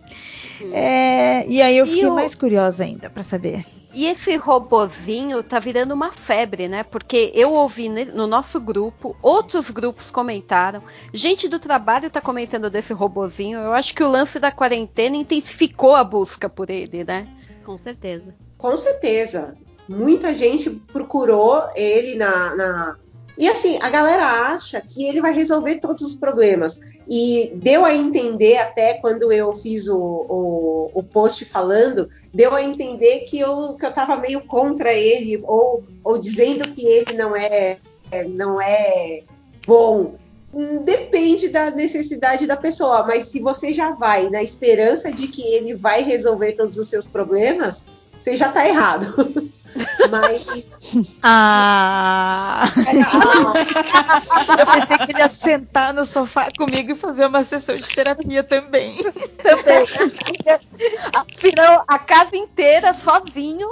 É, 0.73 1.45
e 1.49 1.61
aí 1.61 1.79
eu 1.79 1.87
fiquei 1.87 2.09
mais 2.11 2.37
curiosa 2.37 2.85
ainda 2.85 3.11
para 3.11 3.25
saber. 3.25 3.67
E 3.93 4.07
esse 4.07 4.37
robozinho 4.37 5.43
tá 5.43 5.59
virando 5.59 5.93
uma 5.95 6.13
febre, 6.13 6.69
né? 6.69 6.85
Porque 6.85 7.33
eu 7.35 7.53
ouvi 7.53 7.89
no 7.89 8.27
nosso 8.27 8.61
grupo, 8.61 9.17
outros 9.21 9.71
grupos 9.71 10.11
comentaram, 10.11 10.83
gente 11.13 11.49
do 11.49 11.59
trabalho 11.59 12.11
tá 12.11 12.21
comentando 12.21 12.71
desse 12.71 12.93
robozinho. 12.93 13.59
Eu 13.59 13.73
acho 13.73 13.95
que 13.95 14.03
o 14.03 14.11
lance 14.11 14.39
da 14.39 14.53
quarentena 14.53 15.17
intensificou 15.17 15.95
a 15.95 16.05
busca 16.05 16.49
por 16.49 16.71
ele, 16.71 17.05
né? 17.05 17.27
Com 17.65 17.77
certeza. 17.77 18.35
Com 18.57 18.77
certeza. 18.77 19.57
Muita 19.89 20.33
gente 20.35 20.71
procurou 20.71 21.69
ele 21.75 22.15
na, 22.15 22.55
na 22.55 22.97
e 23.37 23.49
assim, 23.49 23.79
a 23.81 23.89
galera 23.89 24.25
acha 24.53 24.81
que 24.81 25.05
ele 25.07 25.21
vai 25.21 25.33
resolver 25.33 25.77
todos 25.77 26.03
os 26.03 26.15
problemas. 26.15 26.81
E 27.09 27.53
deu 27.57 27.85
a 27.85 27.95
entender, 27.95 28.59
até 28.59 28.95
quando 28.95 29.33
eu 29.33 29.53
fiz 29.55 29.89
o, 29.89 29.99
o, 29.99 30.91
o 30.95 31.03
post 31.03 31.45
falando, 31.45 32.09
deu 32.33 32.55
a 32.55 32.63
entender 32.63 33.21
que 33.21 33.39
eu, 33.41 33.75
que 33.75 33.87
eu 33.87 33.93
tava 33.93 34.17
meio 34.17 34.43
contra 34.47 34.93
ele, 34.93 35.43
ou, 35.45 35.83
ou 36.05 36.19
dizendo 36.19 36.71
que 36.71 36.87
ele 36.87 37.15
não 37.15 37.35
é, 37.35 37.79
não 38.29 38.61
é 38.61 39.23
bom. 39.67 40.15
Depende 40.85 41.49
da 41.49 41.71
necessidade 41.71 42.47
da 42.47 42.57
pessoa, 42.57 43.05
mas 43.07 43.25
se 43.25 43.41
você 43.41 43.73
já 43.73 43.93
vai 43.93 44.29
na 44.29 44.43
esperança 44.43 45.13
de 45.13 45.29
que 45.29 45.43
ele 45.43 45.75
vai 45.75 46.03
resolver 46.03 46.53
todos 46.53 46.77
os 46.77 46.89
seus 46.89 47.07
problemas, 47.07 47.87
você 48.21 48.37
já 48.37 48.51
tá 48.51 48.69
errado. 48.69 49.07
Mas. 50.11 50.69
Ah! 51.23 52.65
Eu 54.59 54.67
pensei 54.67 54.99
que 54.99 55.13
ele 55.13 55.19
ia 55.19 55.29
sentar 55.29 55.95
no 55.95 56.05
sofá 56.05 56.49
comigo 56.57 56.93
e 56.93 56.97
fazer 56.97 57.27
uma 57.27 57.43
sessão 57.43 57.77
de 57.77 57.89
terapia 57.89 58.43
também. 58.43 58.97
Também. 58.97 59.87
Afinal, 61.15 61.85
a 61.87 61.99
casa 61.99 62.37
inteira 62.37 62.95
sozinho. 62.95 63.69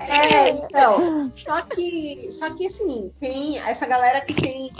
É, 0.00 0.50
então. 0.50 1.30
Só 1.36 1.60
que, 1.62 2.30
só 2.30 2.54
que 2.54 2.66
assim, 2.66 3.12
tem 3.20 3.58
essa 3.58 3.86
galera 3.86 4.20
que 4.22 4.34
tem 4.34 4.70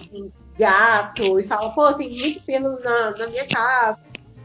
gato 0.59 1.39
e 1.39 1.45
fala, 1.45 1.71
pô, 1.71 1.93
tem 1.95 2.11
muito 2.11 2.43
pelo 2.43 2.79
na, 2.81 3.11
na 3.13 3.27
minha 3.29 3.47
casa. 3.47 4.01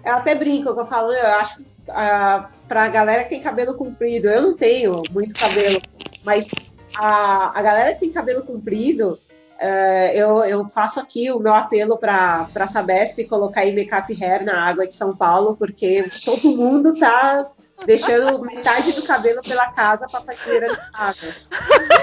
Eu 0.05 0.13
até 0.13 0.35
brinco 0.35 0.69
eu 0.69 0.85
falo, 0.85 1.11
eu 1.11 1.27
acho 1.37 1.61
uh, 1.61 2.45
pra 2.67 2.87
galera 2.89 3.23
que 3.23 3.29
tem 3.29 3.41
cabelo 3.41 3.73
comprido. 3.73 4.27
Eu 4.27 4.41
não 4.41 4.55
tenho 4.55 5.01
muito 5.11 5.33
cabelo, 5.33 5.81
mas 6.23 6.47
a, 6.95 7.57
a 7.57 7.61
galera 7.61 7.93
que 7.93 8.01
tem 8.01 8.11
cabelo 8.11 8.43
comprido, 8.43 9.19
uh, 9.59 10.11
eu, 10.13 10.43
eu 10.45 10.69
faço 10.69 10.99
aqui 10.99 11.31
o 11.31 11.39
meu 11.39 11.53
apelo 11.53 11.97
para 11.97 12.47
a 12.53 12.67
Sabesp 12.67 13.25
colocar 13.25 13.61
aí 13.61 13.73
make-up 13.73 14.13
hair 14.13 14.45
na 14.45 14.63
água 14.63 14.87
de 14.87 14.93
São 14.93 15.15
Paulo, 15.15 15.55
porque 15.57 16.07
todo 16.23 16.55
mundo 16.55 16.93
tá 16.93 17.49
deixando 17.85 18.41
metade 18.41 18.93
do 18.93 19.03
cabelo 19.03 19.41
pela 19.41 19.71
casa 19.71 20.05
pra 20.09 20.21
faxineira 20.21 20.69
de 20.69 20.91
casa. 20.91 21.35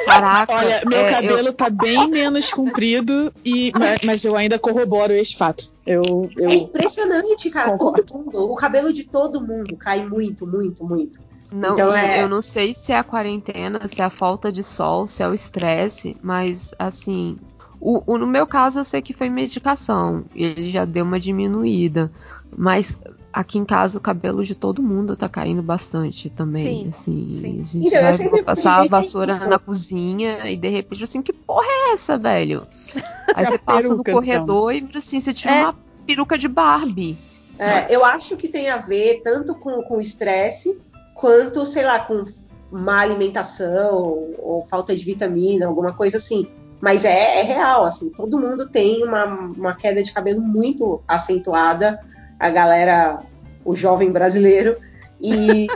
Caraca, 0.04 0.52
Olha, 0.52 0.82
meu 0.86 1.00
é, 1.00 1.10
cabelo 1.10 1.48
eu... 1.48 1.52
tá 1.52 1.70
bem 1.70 2.08
menos 2.08 2.50
comprido, 2.50 3.32
e, 3.44 3.72
mas, 3.74 4.00
mas, 4.04 4.24
eu 4.24 4.36
ainda 4.36 4.58
corroboro 4.58 5.12
esse 5.12 5.36
fato. 5.36 5.70
Eu, 5.86 6.30
eu... 6.36 6.50
É 6.50 6.54
impressionante, 6.54 7.50
cara. 7.50 7.72
Concordo. 7.72 8.02
Todo 8.04 8.24
mundo, 8.24 8.52
o 8.52 8.54
cabelo 8.54 8.92
de 8.92 9.04
todo 9.04 9.40
mundo 9.40 9.76
cai 9.76 10.04
muito, 10.04 10.46
muito, 10.46 10.84
muito. 10.84 11.20
Não, 11.52 11.72
então, 11.72 11.94
é... 11.94 12.22
eu 12.22 12.28
não 12.28 12.42
sei 12.42 12.74
se 12.74 12.92
é 12.92 12.98
a 12.98 13.04
quarentena, 13.04 13.86
se 13.86 14.00
é 14.00 14.04
a 14.04 14.10
falta 14.10 14.50
de 14.50 14.62
sol, 14.62 15.06
se 15.06 15.22
é 15.22 15.28
o 15.28 15.34
estresse, 15.34 16.16
mas 16.22 16.74
assim, 16.78 17.38
o, 17.80 18.02
o, 18.06 18.16
no 18.16 18.26
meu 18.26 18.46
caso 18.46 18.80
eu 18.80 18.84
sei 18.84 19.02
que 19.02 19.12
foi 19.12 19.28
medicação, 19.28 20.24
ele 20.34 20.70
já 20.70 20.84
deu 20.84 21.04
uma 21.04 21.20
diminuída, 21.20 22.10
mas 22.56 22.98
aqui 23.32 23.58
em 23.58 23.64
casa 23.64 23.98
o 23.98 24.00
cabelo 24.00 24.44
de 24.44 24.54
todo 24.54 24.82
mundo 24.82 25.16
tá 25.16 25.28
caindo 25.28 25.62
bastante 25.62 26.28
também. 26.28 26.84
Sim, 26.84 26.88
assim, 26.88 27.64
sim. 27.64 27.96
a 27.96 28.12
gente 28.12 28.26
então, 28.26 28.30
vai 28.30 28.42
passar 28.42 28.80
a 28.80 28.86
vassoura 28.86 29.38
na 29.46 29.58
cozinha 29.58 30.50
e 30.50 30.56
de 30.56 30.68
repente 30.68 31.04
assim, 31.04 31.22
que 31.22 31.32
porra 31.32 31.66
é 31.66 31.92
essa, 31.92 32.18
velho? 32.18 32.66
Aí 33.34 33.46
você 33.46 33.58
passa 33.58 33.94
no 33.94 34.04
corredor 34.04 34.74
e 34.74 34.88
assim, 34.94 35.20
você 35.20 35.32
tira 35.32 35.54
é. 35.54 35.62
uma 35.64 35.76
peruca 36.06 36.36
de 36.36 36.48
Barbie. 36.48 37.18
É, 37.58 37.94
eu 37.94 38.04
acho 38.04 38.36
que 38.36 38.48
tem 38.48 38.70
a 38.70 38.76
ver 38.76 39.22
tanto 39.22 39.54
com 39.54 40.00
estresse 40.00 40.80
quanto, 41.14 41.64
sei 41.64 41.84
lá, 41.84 42.00
com 42.00 42.22
má 42.70 43.00
alimentação 43.00 43.94
ou, 43.94 44.34
ou, 44.38 44.62
falta 44.64 44.96
de 44.96 45.04
vitamina, 45.04 45.66
alguma 45.66 45.92
coisa 45.92 46.16
assim. 46.16 46.48
Mas 46.80 47.04
é, 47.04 47.40
é 47.40 47.42
real, 47.42 47.84
assim, 47.84 48.08
todo 48.08 48.40
mundo 48.40 48.68
tem 48.68 49.04
uma, 49.04 49.24
uma 49.24 49.74
queda 49.74 50.02
de 50.02 50.12
cabelo 50.12 50.40
muito 50.40 51.00
acentuada 51.06 52.00
a 52.42 52.50
galera, 52.50 53.22
o 53.64 53.76
jovem 53.76 54.10
brasileiro. 54.10 54.76
E 55.20 55.68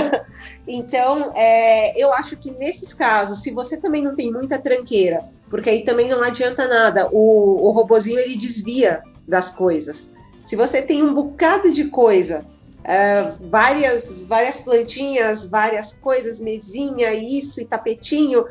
então 0.66 1.32
é, 1.36 1.92
eu 2.02 2.10
acho 2.14 2.38
que 2.38 2.50
nesses 2.52 2.94
casos, 2.94 3.42
se 3.42 3.50
você 3.50 3.76
também 3.76 4.02
não 4.02 4.16
tem 4.16 4.32
muita 4.32 4.58
tranqueira, 4.58 5.28
porque 5.50 5.68
aí 5.68 5.84
também 5.84 6.08
não 6.08 6.22
adianta 6.22 6.66
nada, 6.66 7.10
o, 7.12 7.66
o 7.66 7.70
robozinho 7.70 8.18
ele 8.18 8.36
desvia 8.36 9.02
das 9.26 9.50
coisas. 9.50 10.10
Se 10.46 10.56
você 10.56 10.80
tem 10.80 11.02
um 11.02 11.12
bocado 11.12 11.70
de 11.70 11.84
coisa, 11.88 12.46
é, 12.82 13.34
várias, 13.50 14.22
várias 14.22 14.60
plantinhas, 14.60 15.44
várias 15.44 15.92
coisas, 15.92 16.40
mesinha, 16.40 17.12
isso 17.12 17.60
e 17.60 17.66
tapetinho, 17.66 18.46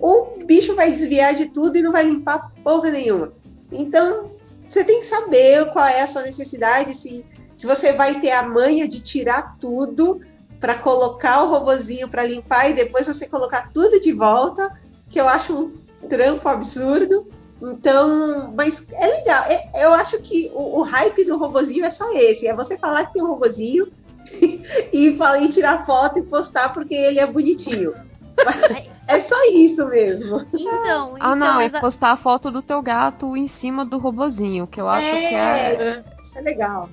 o 0.00 0.42
bicho 0.46 0.74
vai 0.74 0.90
desviar 0.90 1.34
de 1.34 1.50
tudo 1.50 1.76
e 1.76 1.82
não 1.82 1.92
vai 1.92 2.04
limpar 2.04 2.50
porra 2.64 2.90
nenhuma. 2.90 3.34
Então, 3.70 4.32
você 4.72 4.84
tem 4.84 5.00
que 5.00 5.06
saber 5.06 5.70
qual 5.70 5.84
é 5.84 6.00
a 6.00 6.06
sua 6.06 6.22
necessidade, 6.22 6.94
se, 6.94 7.26
se 7.54 7.66
você 7.66 7.92
vai 7.92 8.18
ter 8.20 8.30
a 8.30 8.42
manha 8.42 8.88
de 8.88 9.02
tirar 9.02 9.58
tudo 9.58 10.18
para 10.58 10.74
colocar 10.76 11.42
o 11.42 11.50
robozinho 11.50 12.08
para 12.08 12.24
limpar 12.24 12.70
e 12.70 12.72
depois 12.72 13.06
você 13.06 13.28
colocar 13.28 13.70
tudo 13.70 14.00
de 14.00 14.12
volta, 14.12 14.74
que 15.10 15.20
eu 15.20 15.28
acho 15.28 15.70
um 16.02 16.08
trampo 16.08 16.48
absurdo. 16.48 17.28
Então, 17.60 18.54
mas 18.56 18.86
é 18.92 19.06
legal. 19.08 19.44
É, 19.44 19.84
eu 19.84 19.92
acho 19.92 20.18
que 20.20 20.50
o, 20.54 20.80
o, 20.80 20.82
hype 20.82 21.24
do 21.24 21.36
robozinho 21.36 21.84
é 21.84 21.90
só 21.90 22.10
esse: 22.14 22.46
é 22.46 22.54
você 22.54 22.78
falar 22.78 23.06
que 23.06 23.12
tem 23.12 23.22
um 23.22 23.28
robozinho 23.28 23.92
e, 24.90 25.14
falar, 25.16 25.38
e 25.40 25.48
tirar 25.50 25.84
foto 25.84 26.18
e 26.18 26.22
postar 26.22 26.72
porque 26.72 26.94
ele 26.94 27.20
é 27.20 27.26
bonitinho. 27.26 27.92
É 29.06 29.18
só 29.20 29.36
isso 29.52 29.86
mesmo. 29.88 30.40
Então, 30.52 31.14
ah, 31.14 31.34
então, 31.34 31.36
não, 31.36 31.60
é 31.60 31.68
postar 31.68 32.12
a 32.12 32.16
foto 32.16 32.50
do 32.50 32.62
teu 32.62 32.80
gato 32.80 33.36
em 33.36 33.48
cima 33.48 33.84
do 33.84 33.98
robozinho, 33.98 34.66
que 34.66 34.80
eu 34.80 34.88
acho 34.88 35.06
é, 35.06 35.28
que 35.28 35.34
é. 35.34 36.04
Isso 36.22 36.38
é 36.38 36.40
legal. 36.40 36.88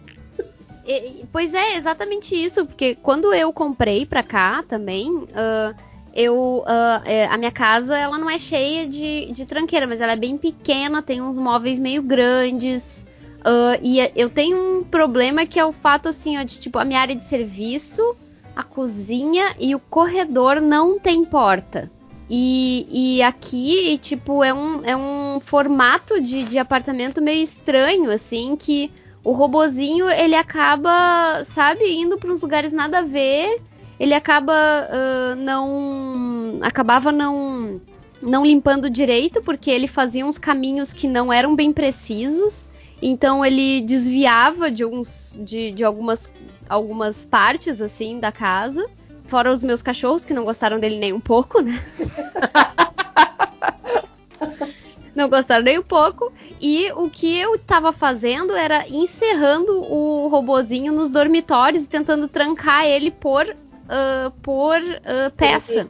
E, 0.85 1.25
pois 1.31 1.53
é, 1.53 1.77
exatamente 1.77 2.35
isso, 2.35 2.65
porque 2.65 2.95
quando 2.95 3.33
eu 3.33 3.53
comprei 3.53 4.05
pra 4.05 4.23
cá 4.23 4.63
também, 4.67 5.09
uh, 5.11 5.75
eu 6.13 6.63
uh, 6.65 7.01
é, 7.05 7.27
a 7.27 7.37
minha 7.37 7.51
casa 7.51 7.97
ela 7.97 8.17
não 8.17 8.29
é 8.29 8.39
cheia 8.39 8.87
de, 8.87 9.31
de 9.31 9.45
tranqueira, 9.45 9.85
mas 9.85 10.01
ela 10.01 10.13
é 10.13 10.17
bem 10.17 10.37
pequena, 10.37 11.01
tem 11.01 11.21
uns 11.21 11.37
móveis 11.37 11.79
meio 11.79 12.01
grandes. 12.01 13.05
Uh, 13.41 13.79
e 13.81 13.99
eu 14.15 14.29
tenho 14.29 14.79
um 14.79 14.83
problema 14.83 15.45
que 15.45 15.59
é 15.59 15.65
o 15.65 15.71
fato 15.71 16.09
assim, 16.09 16.37
ó, 16.37 16.43
de 16.43 16.59
tipo, 16.59 16.79
a 16.79 16.85
minha 16.85 16.99
área 16.99 17.15
de 17.15 17.23
serviço 17.23 18.17
a 18.59 18.63
cozinha 18.63 19.55
e 19.57 19.73
o 19.73 19.79
corredor 19.79 20.59
não 20.59 20.99
tem 20.99 21.23
porta. 21.23 21.89
E, 22.29 23.15
e 23.17 23.23
aqui, 23.23 23.97
tipo, 23.97 24.43
é 24.43 24.53
um, 24.53 24.85
é 24.85 24.95
um 24.95 25.39
formato 25.39 26.21
de, 26.21 26.43
de 26.43 26.59
apartamento 26.59 27.21
meio 27.21 27.41
estranho, 27.41 28.11
assim, 28.11 28.55
que 28.55 28.91
o 29.23 29.31
robozinho 29.31 30.07
ele 30.09 30.35
acaba, 30.35 31.43
sabe, 31.45 31.83
indo 31.85 32.17
para 32.17 32.31
uns 32.31 32.41
lugares 32.41 32.71
nada 32.71 32.99
a 32.99 33.03
ver. 33.03 33.61
Ele 33.99 34.13
acaba 34.13 34.53
uh, 34.53 35.35
não. 35.35 36.59
acabava 36.61 37.11
não 37.11 37.81
não 38.21 38.45
limpando 38.45 38.89
direito, 38.89 39.41
porque 39.41 39.71
ele 39.71 39.87
fazia 39.87 40.25
uns 40.25 40.37
caminhos 40.37 40.91
que 40.91 41.07
não 41.07 41.31
eram 41.31 41.55
bem 41.55 41.71
precisos. 41.71 42.69
Então 43.01 43.45
ele 43.45 43.81
desviava 43.81 44.69
de, 44.69 44.83
uns, 44.83 45.37
de, 45.39 45.71
de 45.71 45.83
algumas, 45.85 46.31
algumas 46.67 47.25
partes 47.25 47.81
assim 47.81 48.19
da 48.19 48.31
casa. 48.31 48.85
Fora 49.29 49.51
os 49.51 49.63
meus 49.63 49.83
cachorros, 49.83 50.25
que 50.25 50.33
não 50.33 50.43
gostaram 50.43 50.79
dele 50.79 50.97
nem 50.97 51.13
um 51.13 51.19
pouco, 51.19 51.61
né? 51.61 51.73
não 55.15 55.29
gostaram 55.29 55.63
nem 55.63 55.77
um 55.77 55.83
pouco. 55.83 56.33
E 56.59 56.91
o 56.93 57.07
que 57.09 57.37
eu 57.37 57.59
tava 57.59 57.91
fazendo 57.91 58.55
era 58.55 58.87
encerrando 58.89 59.71
o 59.71 60.27
robozinho 60.29 60.91
nos 60.91 61.11
dormitórios 61.11 61.83
e 61.83 61.89
tentando 61.89 62.27
trancar 62.27 62.85
ele 62.85 63.11
por, 63.11 63.47
uh, 63.47 64.31
por 64.41 64.81
uh, 64.81 65.31
peça. 65.37 65.87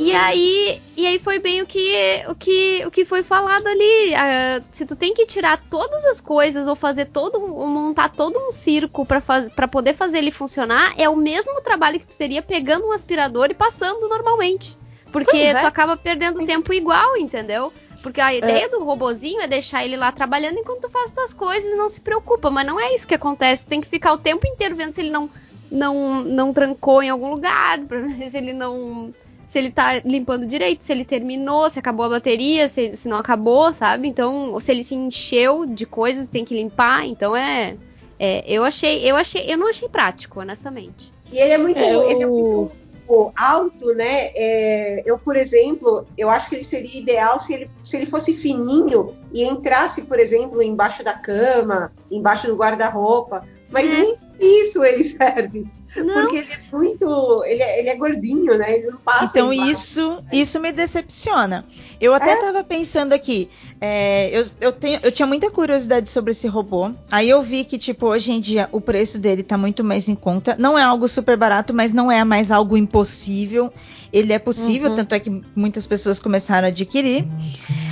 E 0.00 0.12
aí, 0.12 0.80
e 0.96 1.06
aí 1.06 1.18
foi 1.18 1.38
bem 1.38 1.60
o 1.60 1.66
que, 1.66 2.24
o 2.26 2.34
que, 2.34 2.82
o 2.86 2.90
que 2.90 3.04
foi 3.04 3.22
falado 3.22 3.66
ali. 3.66 4.14
Uh, 4.14 4.64
se 4.72 4.86
tu 4.86 4.96
tem 4.96 5.12
que 5.12 5.26
tirar 5.26 5.62
todas 5.68 6.02
as 6.06 6.22
coisas 6.22 6.66
ou 6.66 6.74
fazer 6.74 7.04
todo 7.06 7.38
montar 7.38 8.08
todo 8.08 8.38
um 8.38 8.50
circo 8.50 9.04
para 9.04 9.68
poder 9.68 9.94
fazer 9.94 10.18
ele 10.18 10.30
funcionar, 10.30 10.94
é 10.96 11.06
o 11.06 11.14
mesmo 11.14 11.60
trabalho 11.60 12.00
que 12.00 12.06
tu 12.06 12.16
teria 12.16 12.40
pegando 12.40 12.86
um 12.86 12.92
aspirador 12.92 13.48
e 13.50 13.54
passando 13.54 14.08
normalmente. 14.08 14.78
Porque 15.12 15.36
é. 15.36 15.54
tu 15.54 15.66
acaba 15.66 15.96
perdendo 15.98 16.46
tempo 16.46 16.72
igual, 16.72 17.16
entendeu? 17.18 17.70
Porque 18.02 18.22
a 18.22 18.32
ideia 18.32 18.66
é. 18.66 18.68
do 18.68 18.82
robozinho 18.82 19.42
é 19.42 19.46
deixar 19.46 19.84
ele 19.84 19.96
lá 19.96 20.10
trabalhando 20.10 20.58
enquanto 20.58 20.82
tu 20.82 20.90
faz 20.90 21.12
tuas 21.12 21.34
coisas 21.34 21.70
e 21.70 21.76
não 21.76 21.90
se 21.90 22.00
preocupa. 22.00 22.50
Mas 22.50 22.66
não 22.66 22.80
é 22.80 22.94
isso 22.94 23.06
que 23.06 23.14
acontece. 23.14 23.66
Tem 23.66 23.82
que 23.82 23.88
ficar 23.88 24.14
o 24.14 24.18
tempo 24.18 24.46
inteiro 24.46 24.74
vendo 24.74 24.94
se 24.94 25.02
ele 25.02 25.10
não, 25.10 25.28
não, 25.70 26.24
não 26.24 26.52
trancou 26.54 27.02
em 27.02 27.10
algum 27.10 27.30
lugar, 27.30 27.80
pra 27.84 28.00
ver 28.00 28.30
se 28.30 28.38
ele 28.38 28.54
não 28.54 29.12
se 29.50 29.58
ele 29.58 29.72
tá 29.72 30.00
limpando 30.04 30.46
direito, 30.46 30.84
se 30.84 30.92
ele 30.92 31.04
terminou, 31.04 31.68
se 31.68 31.80
acabou 31.80 32.06
a 32.06 32.10
bateria, 32.10 32.68
se, 32.68 32.94
se 32.94 33.08
não 33.08 33.16
acabou, 33.16 33.74
sabe? 33.74 34.06
Então, 34.06 34.52
ou 34.52 34.60
se 34.60 34.70
ele 34.70 34.84
se 34.84 34.94
encheu 34.94 35.66
de 35.66 35.84
coisas, 35.84 36.28
tem 36.28 36.44
que 36.44 36.54
limpar. 36.54 37.04
Então 37.04 37.36
é, 37.36 37.76
é, 38.16 38.44
eu 38.46 38.62
achei, 38.62 39.10
eu 39.10 39.16
achei, 39.16 39.52
eu 39.52 39.58
não 39.58 39.68
achei 39.68 39.88
prático, 39.88 40.38
honestamente. 40.38 41.12
E 41.32 41.38
ele 41.38 41.52
é 41.52 41.58
muito, 41.58 41.80
é, 41.80 41.92
eu... 41.92 42.10
ele 42.10 42.22
é 42.22 42.26
muito 42.26 43.32
alto, 43.36 43.92
né? 43.94 44.30
É, 44.36 45.02
eu, 45.04 45.18
por 45.18 45.36
exemplo, 45.36 46.06
eu 46.16 46.30
acho 46.30 46.48
que 46.48 46.54
ele 46.54 46.64
seria 46.64 47.00
ideal 47.00 47.40
se 47.40 47.52
ele, 47.52 47.70
se 47.82 47.96
ele 47.96 48.06
fosse 48.06 48.32
fininho 48.32 49.16
e 49.34 49.42
entrasse, 49.42 50.02
por 50.02 50.20
exemplo, 50.20 50.62
embaixo 50.62 51.02
da 51.02 51.14
cama, 51.14 51.90
embaixo 52.08 52.46
do 52.46 52.56
guarda-roupa. 52.56 53.44
Mas 53.68 53.90
é. 53.90 53.94
nem 53.94 54.16
isso 54.38 54.84
ele 54.84 55.02
serve. 55.02 55.66
Não. 55.96 56.14
Porque 56.14 56.36
ele 56.36 56.48
é 56.52 56.76
muito. 56.76 57.42
Ele 57.44 57.62
é, 57.62 57.80
ele 57.80 57.88
é 57.88 57.96
gordinho, 57.96 58.56
né? 58.56 58.76
Ele 58.76 58.90
não 58.90 58.98
passa. 58.98 59.24
Então 59.24 59.52
isso, 59.52 60.22
isso 60.32 60.60
me 60.60 60.72
decepciona. 60.72 61.64
Eu 62.00 62.14
até 62.14 62.32
é? 62.32 62.40
tava 62.40 62.62
pensando 62.64 63.12
aqui. 63.12 63.50
É, 63.80 64.30
eu, 64.30 64.46
eu, 64.60 64.72
tenho, 64.72 65.00
eu 65.02 65.10
tinha 65.10 65.26
muita 65.26 65.50
curiosidade 65.50 66.08
sobre 66.08 66.30
esse 66.30 66.46
robô. 66.46 66.90
Aí 67.10 67.28
eu 67.28 67.42
vi 67.42 67.64
que, 67.64 67.76
tipo, 67.76 68.06
hoje 68.06 68.32
em 68.32 68.40
dia 68.40 68.68
o 68.72 68.80
preço 68.80 69.18
dele 69.18 69.42
tá 69.42 69.58
muito 69.58 69.82
mais 69.82 70.08
em 70.08 70.14
conta. 70.14 70.56
Não 70.58 70.78
é 70.78 70.82
algo 70.82 71.08
super 71.08 71.36
barato, 71.36 71.74
mas 71.74 71.92
não 71.92 72.10
é 72.10 72.22
mais 72.24 72.50
algo 72.50 72.76
impossível. 72.76 73.72
Ele 74.12 74.32
é 74.32 74.38
possível, 74.38 74.90
uhum. 74.90 74.96
tanto 74.96 75.14
é 75.14 75.20
que 75.20 75.42
muitas 75.54 75.86
pessoas 75.86 76.18
começaram 76.18 76.66
a 76.66 76.70
adquirir. 76.70 77.24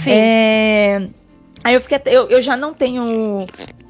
Sim. 0.02 0.10
É, 0.10 1.08
aí 1.62 1.74
eu 1.74 1.80
fiquei. 1.80 2.00
Eu, 2.06 2.28
eu 2.28 2.40
já 2.40 2.56
não 2.56 2.72
tenho 2.72 3.46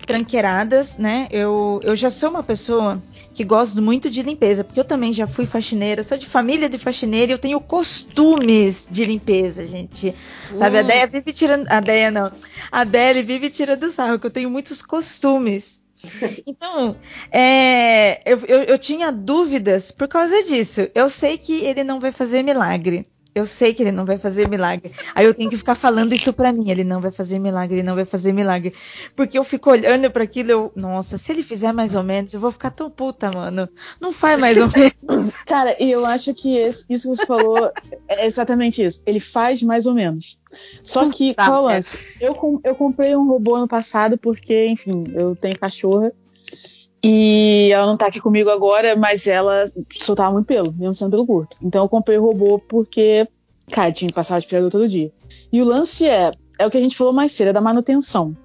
tranqueiradas, 0.06 0.96
né? 0.96 1.28
Eu, 1.30 1.80
eu 1.82 1.94
já 1.94 2.10
sou 2.10 2.30
uma 2.30 2.42
pessoa 2.42 3.00
que 3.38 3.44
gosto 3.44 3.80
muito 3.80 4.10
de 4.10 4.20
limpeza, 4.20 4.64
porque 4.64 4.80
eu 4.80 4.84
também 4.84 5.12
já 5.12 5.24
fui 5.24 5.46
faxineira, 5.46 6.02
sou 6.02 6.18
de 6.18 6.26
família 6.26 6.68
de 6.68 6.76
faxineira 6.76 7.30
e 7.30 7.34
eu 7.34 7.38
tenho 7.38 7.60
costumes 7.60 8.88
de 8.90 9.04
limpeza, 9.04 9.64
gente. 9.64 10.12
Sabe, 10.56 10.78
a 10.78 10.82
Deia 10.82 11.06
vive 11.06 11.32
tirando. 11.32 11.68
A 11.68 11.78
Deia 11.78 12.10
não. 12.10 12.32
A 12.68 12.82
Deli 12.82 13.22
vive 13.22 13.48
tirando 13.48 13.88
sarro, 13.90 14.18
que 14.18 14.26
eu 14.26 14.30
tenho 14.32 14.50
muitos 14.50 14.82
costumes. 14.82 15.80
Então, 16.46 16.96
é, 17.30 18.20
eu, 18.24 18.38
eu, 18.46 18.62
eu 18.64 18.78
tinha 18.78 19.12
dúvidas 19.12 19.92
por 19.92 20.08
causa 20.08 20.42
disso. 20.42 20.88
Eu 20.92 21.08
sei 21.08 21.38
que 21.38 21.64
ele 21.64 21.84
não 21.84 22.00
vai 22.00 22.10
fazer 22.10 22.42
milagre. 22.42 23.06
Eu 23.34 23.46
sei 23.46 23.72
que 23.72 23.82
ele 23.82 23.92
não 23.92 24.04
vai 24.04 24.18
fazer 24.18 24.48
milagre. 24.48 24.92
Aí 25.14 25.24
eu 25.24 25.34
tenho 25.34 25.48
que 25.48 25.56
ficar 25.56 25.74
falando 25.74 26.12
isso 26.12 26.32
pra 26.32 26.52
mim. 26.52 26.70
Ele 26.70 26.82
não 26.82 27.00
vai 27.00 27.10
fazer 27.10 27.38
milagre, 27.38 27.76
ele 27.76 27.86
não 27.86 27.94
vai 27.94 28.04
fazer 28.04 28.32
milagre. 28.32 28.74
Porque 29.14 29.38
eu 29.38 29.44
fico 29.44 29.70
olhando 29.70 30.10
para 30.10 30.24
aquilo, 30.24 30.50
eu, 30.50 30.72
nossa, 30.74 31.16
se 31.16 31.30
ele 31.30 31.42
fizer 31.42 31.72
mais 31.72 31.94
ou 31.94 32.02
menos, 32.02 32.34
eu 32.34 32.40
vou 32.40 32.50
ficar 32.50 32.70
tão 32.70 32.90
puta, 32.90 33.30
mano. 33.30 33.68
Não 34.00 34.12
faz 34.12 34.40
mais 34.40 34.58
ou 34.58 34.68
menos. 34.68 35.32
Cara, 35.46 35.76
e 35.80 35.90
eu 35.90 36.04
acho 36.04 36.34
que 36.34 36.56
esse, 36.56 36.84
isso 36.88 37.10
que 37.10 37.16
você 37.16 37.26
falou 37.26 37.70
é 38.08 38.26
exatamente 38.26 38.82
isso. 38.82 39.02
Ele 39.06 39.20
faz 39.20 39.62
mais 39.62 39.86
ou 39.86 39.94
menos. 39.94 40.40
Só 40.82 41.08
que, 41.08 41.34
tá, 41.34 41.46
qual 41.46 41.70
é. 41.70 41.80
Eu, 42.20 42.60
eu 42.64 42.74
comprei 42.74 43.14
um 43.14 43.28
robô 43.28 43.54
ano 43.54 43.68
passado 43.68 44.18
porque, 44.18 44.66
enfim, 44.66 45.04
eu 45.14 45.36
tenho 45.36 45.58
cachorra. 45.58 46.12
E 47.02 47.70
ela 47.72 47.86
não 47.86 47.96
tá 47.96 48.06
aqui 48.06 48.20
comigo 48.20 48.50
agora, 48.50 48.96
mas 48.96 49.26
ela 49.26 49.64
soltava 50.00 50.32
muito 50.32 50.46
pelo, 50.46 50.72
mesmo 50.72 50.94
sendo 50.94 51.10
pelo 51.10 51.26
curto. 51.26 51.56
Então 51.62 51.84
eu 51.84 51.88
comprei 51.88 52.18
o 52.18 52.24
robô 52.24 52.58
porque, 52.58 53.26
cara, 53.70 53.92
tinha 53.92 54.08
que 54.08 54.14
passar 54.14 54.34
o 54.34 54.38
aspirador 54.38 54.70
todo 54.70 54.88
dia. 54.88 55.12
E 55.52 55.62
o 55.62 55.64
lance 55.64 56.06
é, 56.06 56.32
é 56.58 56.66
o 56.66 56.70
que 56.70 56.76
a 56.76 56.80
gente 56.80 56.96
falou 56.96 57.12
mais 57.12 57.32
cedo, 57.32 57.48
é 57.48 57.52
da 57.52 57.60
manutenção. 57.60 58.36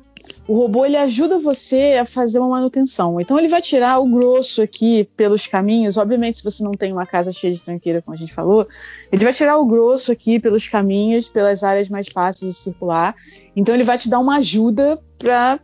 O 0.48 0.56
robô 0.56 0.86
ele 0.86 0.96
ajuda 0.96 1.40
você 1.40 1.98
a 2.00 2.06
fazer 2.06 2.40
uma 2.40 2.50
manutenção. 2.50 3.20
Então 3.20 3.40
ele 3.40 3.48
vai 3.48 3.62
tirar 3.62 4.00
o 4.00 4.06
grosso 4.06 4.62
aqui 4.62 5.10
pelos 5.18 5.48
caminhos. 5.48 5.98
Obviamente, 5.98 6.38
se 6.38 6.44
você 6.44 6.64
não 6.64 6.72
tem 6.72 6.94
uma 6.94 7.06
casa 7.06 7.32
cheia 7.32 7.54
de 7.54 7.62
tranqueira, 7.62 8.02
como 8.02 8.14
a 8.14 8.18
gente 8.18 8.34
falou, 8.34 8.68
ele 9.12 9.24
vai 9.24 9.34
tirar 9.34 9.58
o 9.58 9.66
grosso 9.66 10.12
aqui 10.12 10.40
pelos 10.40 10.68
caminhos, 10.68 11.28
pelas 11.28 11.64
áreas 11.64 11.90
mais 11.90 12.08
fáceis 12.08 12.54
de 12.54 12.58
circular. 12.58 13.16
Então 13.56 13.74
ele 13.74 13.84
vai 13.84 13.98
te 13.98 14.10
dar 14.10 14.20
uma 14.20 14.38
ajuda 14.38 15.02
para 15.18 15.60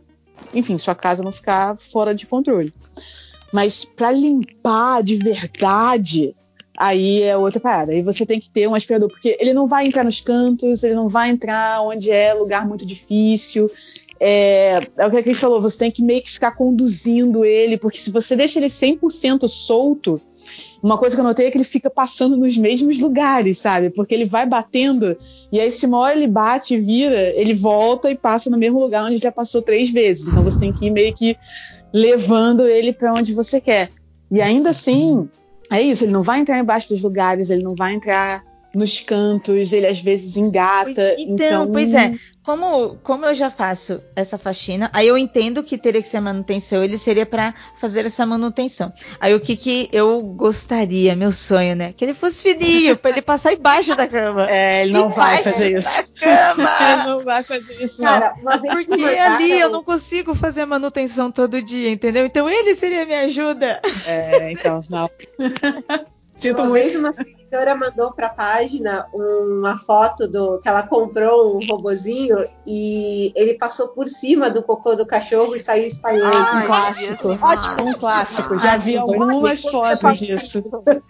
enfim, 0.54 0.78
sua 0.78 0.94
casa 0.94 1.22
não 1.22 1.32
ficar 1.32 1.76
fora 1.76 2.14
de 2.14 2.26
controle. 2.26 2.72
Mas 3.52 3.84
para 3.84 4.12
limpar 4.12 5.02
de 5.02 5.16
verdade, 5.16 6.34
aí 6.76 7.22
é 7.22 7.36
outra 7.36 7.60
parada. 7.60 7.92
Aí 7.92 8.02
você 8.02 8.24
tem 8.24 8.40
que 8.40 8.50
ter 8.50 8.66
um 8.68 8.74
aspirador, 8.74 9.08
porque 9.08 9.36
ele 9.40 9.52
não 9.52 9.66
vai 9.66 9.86
entrar 9.86 10.04
nos 10.04 10.20
cantos, 10.20 10.82
ele 10.82 10.94
não 10.94 11.08
vai 11.08 11.30
entrar 11.30 11.82
onde 11.82 12.10
é 12.10 12.32
lugar 12.32 12.66
muito 12.66 12.86
difícil. 12.86 13.70
É, 14.18 14.80
é 14.98 15.06
o 15.06 15.10
que 15.10 15.16
a 15.16 15.22
Cris 15.22 15.40
falou, 15.40 15.62
você 15.62 15.78
tem 15.78 15.90
que 15.90 16.02
meio 16.02 16.22
que 16.22 16.30
ficar 16.30 16.52
conduzindo 16.52 17.44
ele, 17.44 17.78
porque 17.78 17.98
se 17.98 18.10
você 18.10 18.36
deixa 18.36 18.58
ele 18.58 18.66
100% 18.66 19.48
solto, 19.48 20.20
uma 20.82 20.96
coisa 20.96 21.14
que 21.14 21.20
eu 21.20 21.24
notei 21.24 21.46
é 21.46 21.50
que 21.50 21.56
ele 21.56 21.64
fica 21.64 21.90
passando 21.90 22.36
nos 22.36 22.56
mesmos 22.56 22.98
lugares, 22.98 23.58
sabe? 23.58 23.90
Porque 23.90 24.14
ele 24.14 24.24
vai 24.24 24.46
batendo 24.46 25.16
e 25.52 25.60
aí 25.60 25.70
se 25.70 25.86
uma 25.86 25.98
hora 25.98 26.16
ele 26.16 26.26
bate 26.26 26.74
e 26.74 26.78
vira, 26.78 27.30
ele 27.34 27.54
volta 27.54 28.10
e 28.10 28.14
passa 28.14 28.48
no 28.48 28.58
mesmo 28.58 28.80
lugar 28.80 29.04
onde 29.04 29.18
já 29.18 29.32
passou 29.32 29.60
três 29.62 29.90
vezes. 29.90 30.26
Então 30.26 30.42
você 30.42 30.58
tem 30.58 30.72
que 30.72 30.86
ir 30.86 30.90
meio 30.90 31.14
que 31.14 31.36
levando 31.92 32.66
ele 32.66 32.92
para 32.92 33.12
onde 33.12 33.34
você 33.34 33.60
quer. 33.60 33.90
E 34.30 34.40
ainda 34.40 34.70
assim, 34.70 35.28
é 35.70 35.80
isso, 35.80 36.04
ele 36.04 36.12
não 36.12 36.22
vai 36.22 36.40
entrar 36.40 36.58
embaixo 36.58 36.88
dos 36.88 37.02
lugares, 37.02 37.50
ele 37.50 37.62
não 37.62 37.74
vai 37.74 37.94
entrar 37.94 38.44
nos 38.74 39.00
cantos, 39.00 39.72
ele 39.72 39.86
às 39.86 40.00
vezes 40.00 40.36
engata. 40.36 40.94
Pois, 40.94 41.18
então, 41.18 41.46
então, 41.46 41.72
pois 41.72 41.94
é 41.94 42.14
como, 42.42 42.96
como 43.02 43.26
eu 43.26 43.34
já 43.34 43.50
faço 43.50 44.00
essa 44.16 44.38
faxina, 44.38 44.90
aí 44.92 45.06
eu 45.06 45.18
entendo 45.18 45.62
que 45.62 45.76
teria 45.76 46.00
que 46.00 46.08
ser 46.08 46.20
manutenção, 46.20 46.82
ele 46.82 46.96
seria 46.96 47.26
para 47.26 47.54
fazer 47.76 48.06
essa 48.06 48.24
manutenção. 48.24 48.92
Aí 49.20 49.34
o 49.34 49.40
que 49.40 49.56
que 49.56 49.88
eu 49.92 50.20
gostaria, 50.22 51.14
meu 51.14 51.32
sonho, 51.32 51.76
né? 51.76 51.92
Que 51.92 52.04
ele 52.04 52.14
fosse 52.14 52.42
fininho, 52.42 52.96
para 52.96 53.10
ele 53.10 53.22
passar 53.22 53.52
embaixo 53.52 53.94
da 53.94 54.08
cama. 54.08 54.50
É, 54.50 54.82
ele 54.82 54.92
não 54.92 55.10
vai 55.10 55.42
fazer 55.42 55.76
isso. 55.78 56.14
Cama. 56.18 56.70
ele 56.80 57.04
não 57.10 57.24
vai 57.24 57.42
fazer 57.42 57.82
isso, 57.82 58.02
Cara, 58.02 58.34
não. 58.42 58.58
Porque 58.58 59.04
ali 59.04 59.60
eu 59.60 59.70
não 59.70 59.84
consigo 59.84 60.34
fazer 60.34 60.62
a 60.62 60.66
manutenção 60.66 61.30
todo 61.30 61.60
dia, 61.60 61.90
entendeu? 61.90 62.24
Então 62.24 62.48
ele 62.48 62.74
seria 62.74 63.04
minha 63.04 63.20
ajuda. 63.20 63.80
É, 64.06 64.50
então, 64.50 64.82
não. 64.88 65.10
Sinto 66.38 66.64
muito. 66.64 66.98
Uma 66.98 67.12
seguidora 67.50 67.74
mandou 67.74 68.12
para 68.12 68.28
a 68.28 68.32
página 68.32 69.08
uma 69.12 69.76
foto 69.76 70.28
do 70.28 70.60
que 70.60 70.68
ela 70.68 70.84
comprou 70.84 71.56
um 71.56 71.66
robozinho 71.66 72.48
e 72.64 73.32
ele 73.34 73.54
passou 73.58 73.88
por 73.88 74.08
cima 74.08 74.48
do 74.48 74.62
cocô 74.62 74.94
do 74.94 75.04
cachorro 75.04 75.56
e 75.56 75.60
saiu 75.60 75.86
espalhando. 75.86 76.32
Ah, 76.32 76.60
um 76.62 76.66
clássico. 76.66 77.28
Ótimo, 77.44 77.90
um 77.90 77.94
clássico. 77.94 78.56
Já 78.56 78.76
vi 78.76 78.96
algumas 78.96 79.62
fotos 79.62 80.18
disso. 80.18 80.62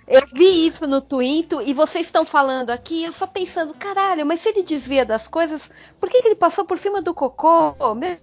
Eu 0.09 0.23
vi 0.33 0.67
isso 0.67 0.86
no 0.86 1.01
Twitter 1.01 1.60
e 1.67 1.75
vocês 1.75 2.07
estão 2.07 2.25
falando 2.25 2.70
aqui, 2.70 3.05
eu 3.05 3.12
só 3.12 3.27
pensando, 3.27 3.75
caralho, 3.75 4.25
mas 4.25 4.41
se 4.41 4.49
ele 4.49 4.62
desvia 4.62 5.05
das 5.05 5.28
coisas, 5.28 5.69
por 6.01 6.09
que, 6.09 6.23
que 6.23 6.28
ele 6.28 6.36
passou 6.36 6.65
por 6.65 6.78
cima 6.78 7.02
do 7.02 7.12
cocô? 7.12 7.75
Meu 7.94 8.17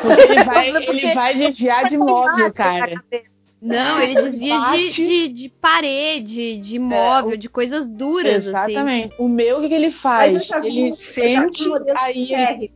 porque 0.00 0.20
ele 0.22 0.44
vai, 0.44 0.68
ele 0.70 1.14
vai 1.14 1.34
desviar 1.34 1.84
de 1.84 1.98
móvel, 1.98 2.52
cara. 2.52 2.94
Não, 3.60 4.00
ele 4.00 4.14
desvia 4.14 4.60
de, 4.72 4.90
de, 4.90 5.28
de, 5.28 5.48
parede, 5.48 6.58
de 6.58 6.78
móvel, 6.78 7.32
é, 7.32 7.34
o... 7.34 7.38
de 7.38 7.48
coisas 7.48 7.88
duras. 7.88 8.48
Assim. 8.48 8.72
Exatamente. 8.72 9.14
Assim. 9.14 9.22
O 9.22 9.28
meu, 9.28 9.58
o 9.58 9.62
que, 9.62 9.68
que 9.68 9.74
ele 9.74 9.90
faz? 9.90 10.50
ele 10.62 10.92
sente, 10.92 11.64
aí 11.96 12.32
ele... 12.32 12.72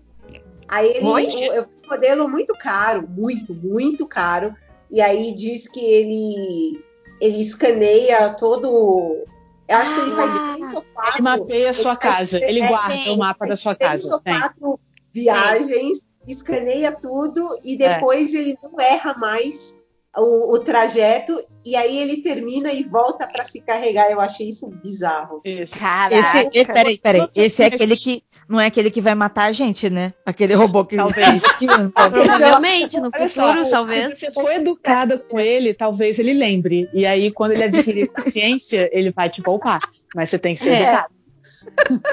Aí 0.69 0.89
ele, 0.89 1.47
eu, 1.47 1.53
eu 1.53 1.63
um 1.85 1.91
modelo 1.91 2.29
muito 2.29 2.55
caro, 2.55 3.09
muito, 3.09 3.53
muito 3.55 4.07
caro. 4.07 4.55
E 4.91 5.01
aí 5.01 5.35
diz 5.35 5.69
que 5.69 5.81
ele, 5.81 6.81
ele 7.21 7.41
escaneia 7.41 8.31
todo. 8.35 9.25
Eu 9.69 9.77
acho 9.77 9.95
que 9.95 10.01
ele 10.01 10.11
faz 10.13 10.33
ah, 10.35 10.55
três 10.57 10.75
ou 10.75 10.83
quatro. 10.83 11.15
Ele 11.15 11.23
mapeia 11.23 11.71
a 11.71 11.73
sua 11.73 11.97
casa, 11.97 12.39
ele 12.39 12.67
guarda 12.67 12.95
é, 12.95 13.11
o 13.11 13.19
mapa 13.19 13.47
da 13.47 13.57
sua 13.57 13.75
casa. 13.75 14.03
Três 14.03 14.13
ou 14.13 14.21
quatro 14.21 14.81
viagens, 15.13 16.05
escaneia 16.27 16.93
tudo 16.93 17.49
e 17.65 17.77
depois 17.77 18.33
é. 18.35 18.39
ele 18.39 18.57
não 18.63 18.81
erra 18.81 19.15
mais 19.15 19.80
o, 20.17 20.55
o, 20.55 20.59
trajeto 20.59 21.41
e 21.65 21.77
aí 21.77 21.99
ele 21.99 22.23
termina 22.23 22.73
e 22.73 22.83
volta 22.83 23.29
para 23.29 23.45
se 23.45 23.61
carregar. 23.61 24.11
Eu 24.11 24.21
achei 24.21 24.49
isso 24.49 24.67
bizarro. 24.67 25.41
Esse, 25.45 25.79
esse, 26.13 26.51
esse, 26.53 26.73
peraí, 26.73 26.99
peraí. 26.99 27.29
Esse 27.35 27.63
é 27.63 27.67
aquele 27.67 27.97
que 27.97 28.23
não 28.49 28.61
é 28.61 28.67
aquele 28.67 28.91
que 28.91 29.01
vai 29.01 29.15
matar 29.15 29.45
a 29.45 29.53
gente, 29.53 29.89
né? 29.89 30.13
Aquele 30.27 30.55
robô 30.55 30.85
que 30.85 30.97
talvez. 30.97 31.43
Provavelmente 31.95 32.99
no 32.99 33.11
futuro, 33.13 33.29
só, 33.29 33.71
talvez. 33.71 34.19
Se 34.19 34.27
você 34.27 34.33
for 34.33 34.51
educada 34.51 35.19
com 35.19 35.39
ele, 35.39 35.73
talvez 35.73 36.19
ele 36.19 36.35
lembre. 36.35 36.89
E 36.93 37.07
aí, 37.07 37.31
quando 37.31 37.53
ele 37.53 37.65
adquirir 37.65 38.11
paciência, 38.13 38.91
ele 38.93 39.13
vai 39.13 39.29
te 39.29 39.41
poupar. 39.41 39.81
Mas 40.15 40.31
você 40.31 40.39
tem 40.39 40.55
que 40.55 40.61
ser 40.61 40.71
é. 40.71 40.83
educado. 40.83 41.15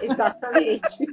Exatamente. 0.04 1.06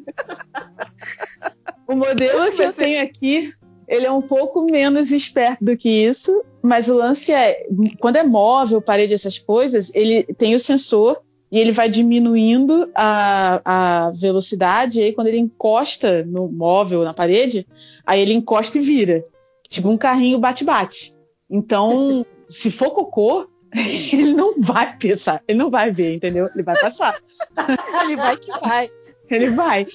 o 1.89 1.97
modelo 1.97 2.53
que 2.53 2.63
eu 2.63 2.73
tenho 2.73 3.03
aqui 3.03 3.55
ele 3.89 4.07
é 4.07 4.11
um 4.13 4.23
pouco 4.23 4.65
menos 4.65 5.11
esperto 5.11 5.65
do 5.65 5.77
que 5.77 5.89
isso, 5.89 6.43
mas 6.63 6.89
o 6.89 6.95
lance 6.95 7.33
é, 7.33 7.67
quando 7.99 8.17
é 8.17 8.23
móvel, 8.23 8.81
parede, 8.81 9.15
essas 9.15 9.39
coisas, 9.39 9.93
ele 9.95 10.23
tem 10.23 10.55
o 10.55 10.61
sensor 10.61 11.21
e 11.51 11.59
ele 11.59 11.71
vai 11.71 11.89
diminuindo 11.89 12.91
a, 12.95 13.61
a 13.65 14.11
velocidade, 14.11 15.01
e 15.01 15.05
aí 15.05 15.13
quando 15.13 15.29
ele 15.29 15.39
encosta 15.39 16.25
no 16.25 16.49
móvel, 16.49 17.05
na 17.05 17.15
parede, 17.15 17.67
aí 18.05 18.21
ele 18.21 18.35
encosta 18.35 18.79
e 18.79 18.81
vira. 18.81 19.23
Tipo 19.69 19.89
um 19.89 19.97
carrinho 19.97 20.39
bate-bate. 20.39 21.15
Então, 21.49 22.27
se 22.49 22.71
for 22.71 22.91
cocô, 22.91 23.49
ele 24.13 24.33
não 24.33 24.61
vai 24.61 24.97
pensar, 24.97 25.43
ele 25.47 25.59
não 25.59 25.71
vai 25.71 25.91
ver, 25.91 26.15
entendeu? 26.15 26.49
Ele 26.55 26.63
vai 26.63 26.81
passar. 26.81 27.21
ele 28.05 28.17
vai 28.17 28.37
que 28.37 28.51
vai. 28.59 28.91
Ele 29.31 29.51
vai. 29.51 29.87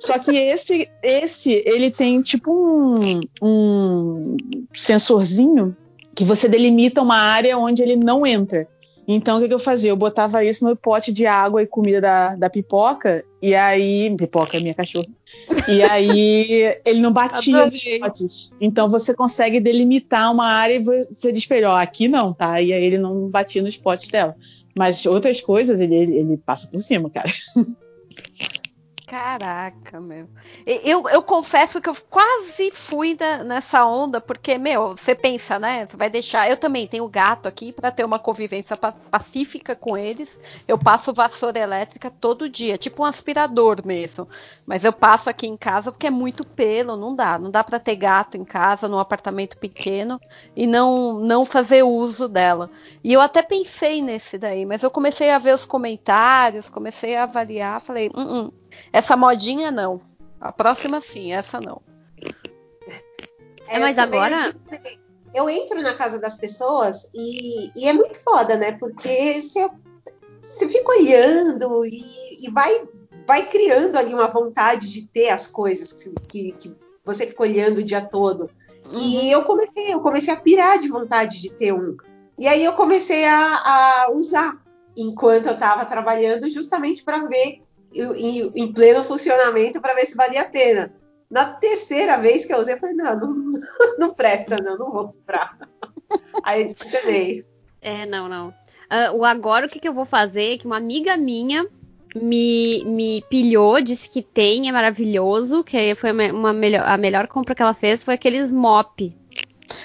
Só 0.00 0.18
que 0.18 0.30
esse, 0.36 0.88
esse 1.02 1.62
ele 1.66 1.90
tem 1.90 2.22
tipo 2.22 2.52
um, 2.52 3.20
um 3.42 4.36
sensorzinho 4.72 5.76
que 6.14 6.24
você 6.24 6.48
delimita 6.48 7.02
uma 7.02 7.16
área 7.16 7.56
onde 7.58 7.82
ele 7.82 7.96
não 7.96 8.26
entra. 8.26 8.66
Então, 9.10 9.38
o 9.38 9.40
que, 9.40 9.48
que, 9.48 9.54
eu 9.54 9.58
fazia? 9.58 9.90
Eu 9.90 9.96
botava 9.96 10.44
isso 10.44 10.68
no 10.68 10.76
pote 10.76 11.10
de 11.10 11.24
água 11.24 11.62
e 11.62 11.66
comida 11.66 11.98
da, 11.98 12.36
da 12.36 12.50
pipoca, 12.50 13.24
e 13.40 13.54
aí. 13.54 14.14
Pipoca 14.18 14.58
é 14.58 14.60
minha 14.60 14.74
cachorra. 14.74 15.06
E 15.66 15.82
aí 15.82 16.76
ele 16.84 17.00
não 17.00 17.10
batia 17.10 17.64
nos 17.64 17.82
potes. 17.82 18.52
Então 18.60 18.90
você 18.90 19.14
consegue 19.14 19.60
delimitar 19.60 20.30
uma 20.30 20.44
área 20.44 20.74
e 20.74 20.82
você 20.82 21.32
diz 21.32 21.48
ó, 21.66 21.76
aqui 21.76 22.06
não, 22.06 22.34
tá? 22.34 22.60
E 22.60 22.70
aí 22.70 22.84
ele 22.84 22.98
não 22.98 23.30
batia 23.30 23.62
nos 23.62 23.78
potes 23.78 24.10
dela. 24.10 24.36
Mas 24.76 25.06
outras 25.06 25.40
coisas 25.40 25.80
ele, 25.80 25.94
ele 25.94 26.36
passa 26.36 26.66
por 26.66 26.82
cima, 26.82 27.08
cara. 27.08 27.30
Caraca, 29.08 29.98
meu. 29.98 30.28
Eu, 30.66 31.08
eu 31.08 31.22
confesso 31.22 31.80
que 31.80 31.88
eu 31.88 31.96
quase 32.10 32.70
fui 32.72 33.16
na, 33.18 33.42
nessa 33.42 33.86
onda, 33.86 34.20
porque, 34.20 34.58
meu, 34.58 34.94
você 34.96 35.14
pensa, 35.14 35.58
né? 35.58 35.86
Você 35.86 35.96
vai 35.96 36.10
deixar. 36.10 36.50
Eu 36.50 36.58
também 36.58 36.86
tenho 36.86 37.08
gato 37.08 37.48
aqui 37.48 37.72
para 37.72 37.90
ter 37.90 38.04
uma 38.04 38.18
convivência 38.18 38.76
pacífica 38.76 39.74
com 39.74 39.96
eles. 39.96 40.38
Eu 40.68 40.78
passo 40.78 41.14
vassoura 41.14 41.58
elétrica 41.58 42.10
todo 42.10 42.50
dia, 42.50 42.76
tipo 42.76 43.02
um 43.02 43.06
aspirador 43.06 43.80
mesmo. 43.82 44.28
Mas 44.66 44.84
eu 44.84 44.92
passo 44.92 45.30
aqui 45.30 45.46
em 45.46 45.56
casa 45.56 45.90
porque 45.90 46.08
é 46.08 46.10
muito 46.10 46.46
pelo, 46.46 46.94
não 46.94 47.16
dá. 47.16 47.38
Não 47.38 47.50
dá 47.50 47.64
para 47.64 47.80
ter 47.80 47.96
gato 47.96 48.36
em 48.36 48.44
casa, 48.44 48.88
num 48.88 48.98
apartamento 48.98 49.56
pequeno, 49.56 50.20
e 50.54 50.66
não, 50.66 51.14
não 51.18 51.46
fazer 51.46 51.82
uso 51.82 52.28
dela. 52.28 52.70
E 53.02 53.14
eu 53.14 53.22
até 53.22 53.40
pensei 53.40 54.02
nesse 54.02 54.36
daí, 54.36 54.66
mas 54.66 54.82
eu 54.82 54.90
comecei 54.90 55.30
a 55.30 55.38
ver 55.38 55.54
os 55.54 55.64
comentários, 55.64 56.68
comecei 56.68 57.16
a 57.16 57.22
avaliar, 57.22 57.80
falei, 57.80 58.10
hum, 58.14 58.50
hum 58.50 58.67
essa 58.92 59.16
modinha 59.16 59.70
não. 59.70 60.00
A 60.40 60.52
próxima 60.52 61.00
sim, 61.00 61.32
essa 61.32 61.60
não. 61.60 61.82
É, 63.66 63.78
mas 63.78 63.98
agora. 63.98 64.54
Eu 65.34 65.48
entro 65.48 65.82
na 65.82 65.92
casa 65.92 66.18
das 66.18 66.36
pessoas 66.36 67.08
e, 67.14 67.70
e 67.76 67.86
é 67.86 67.92
muito 67.92 68.18
foda, 68.18 68.56
né? 68.56 68.72
Porque 68.72 69.42
você, 69.42 69.68
você 70.40 70.66
fica 70.68 70.90
olhando 70.90 71.84
e, 71.84 72.46
e, 72.46 72.50
vai, 72.50 72.88
vai 73.26 73.46
criando 73.46 73.96
ali 73.96 74.14
uma 74.14 74.28
vontade 74.28 74.90
de 74.90 75.06
ter 75.06 75.28
as 75.28 75.46
coisas 75.46 75.92
que, 75.92 76.10
que, 76.26 76.52
que 76.52 76.76
você 77.04 77.26
fica 77.26 77.42
olhando 77.42 77.78
o 77.78 77.84
dia 77.84 78.00
todo. 78.00 78.48
Uhum. 78.86 78.98
E 78.98 79.30
eu 79.30 79.44
comecei, 79.44 79.92
eu 79.92 80.00
comecei 80.00 80.32
a 80.32 80.40
pirar 80.40 80.78
de 80.78 80.88
vontade 80.88 81.42
de 81.42 81.52
ter 81.52 81.74
um. 81.74 81.96
E 82.38 82.48
aí 82.48 82.64
eu 82.64 82.72
comecei 82.72 83.26
a, 83.26 84.06
a 84.06 84.10
usar 84.10 84.58
enquanto 84.96 85.46
eu 85.46 85.52
estava 85.52 85.84
trabalhando, 85.84 86.50
justamente 86.50 87.04
para 87.04 87.26
ver 87.26 87.62
em, 87.92 88.52
em 88.54 88.72
pleno 88.72 89.02
funcionamento 89.04 89.80
para 89.80 89.94
ver 89.94 90.06
se 90.06 90.16
valia 90.16 90.42
a 90.42 90.48
pena. 90.48 90.92
Na 91.30 91.44
terceira 91.54 92.16
vez 92.16 92.44
que 92.44 92.54
eu 92.54 92.58
usei, 92.58 92.74
eu 92.74 92.78
falei, 92.78 92.94
não, 92.94 93.18
não, 93.18 93.50
não 93.98 94.14
presta, 94.14 94.56
não, 94.56 94.78
não 94.78 94.90
vou 94.90 95.08
comprar. 95.08 95.58
Aí 96.42 96.62
eu 96.62 96.66
descanei. 96.66 97.44
É, 97.80 98.06
não, 98.06 98.28
não. 98.28 98.48
Uh, 98.48 99.18
o 99.18 99.24
agora 99.24 99.66
o 99.66 99.68
que, 99.68 99.78
que 99.78 99.88
eu 99.88 99.92
vou 99.92 100.06
fazer 100.06 100.54
é 100.54 100.58
que 100.58 100.66
uma 100.66 100.78
amiga 100.78 101.16
minha 101.16 101.66
me, 102.16 102.82
me 102.86 103.22
pilhou, 103.28 103.80
disse 103.80 104.08
que 104.08 104.22
tem, 104.22 104.68
é 104.68 104.72
maravilhoso, 104.72 105.62
que 105.62 105.94
foi 105.94 106.12
uma, 106.12 106.32
uma 106.32 106.52
melhor, 106.52 106.86
a 106.86 106.96
melhor 106.96 107.28
compra 107.28 107.54
que 107.54 107.62
ela 107.62 107.74
fez 107.74 108.02
foi 108.02 108.14
aqueles 108.14 108.50
mop. 108.50 109.14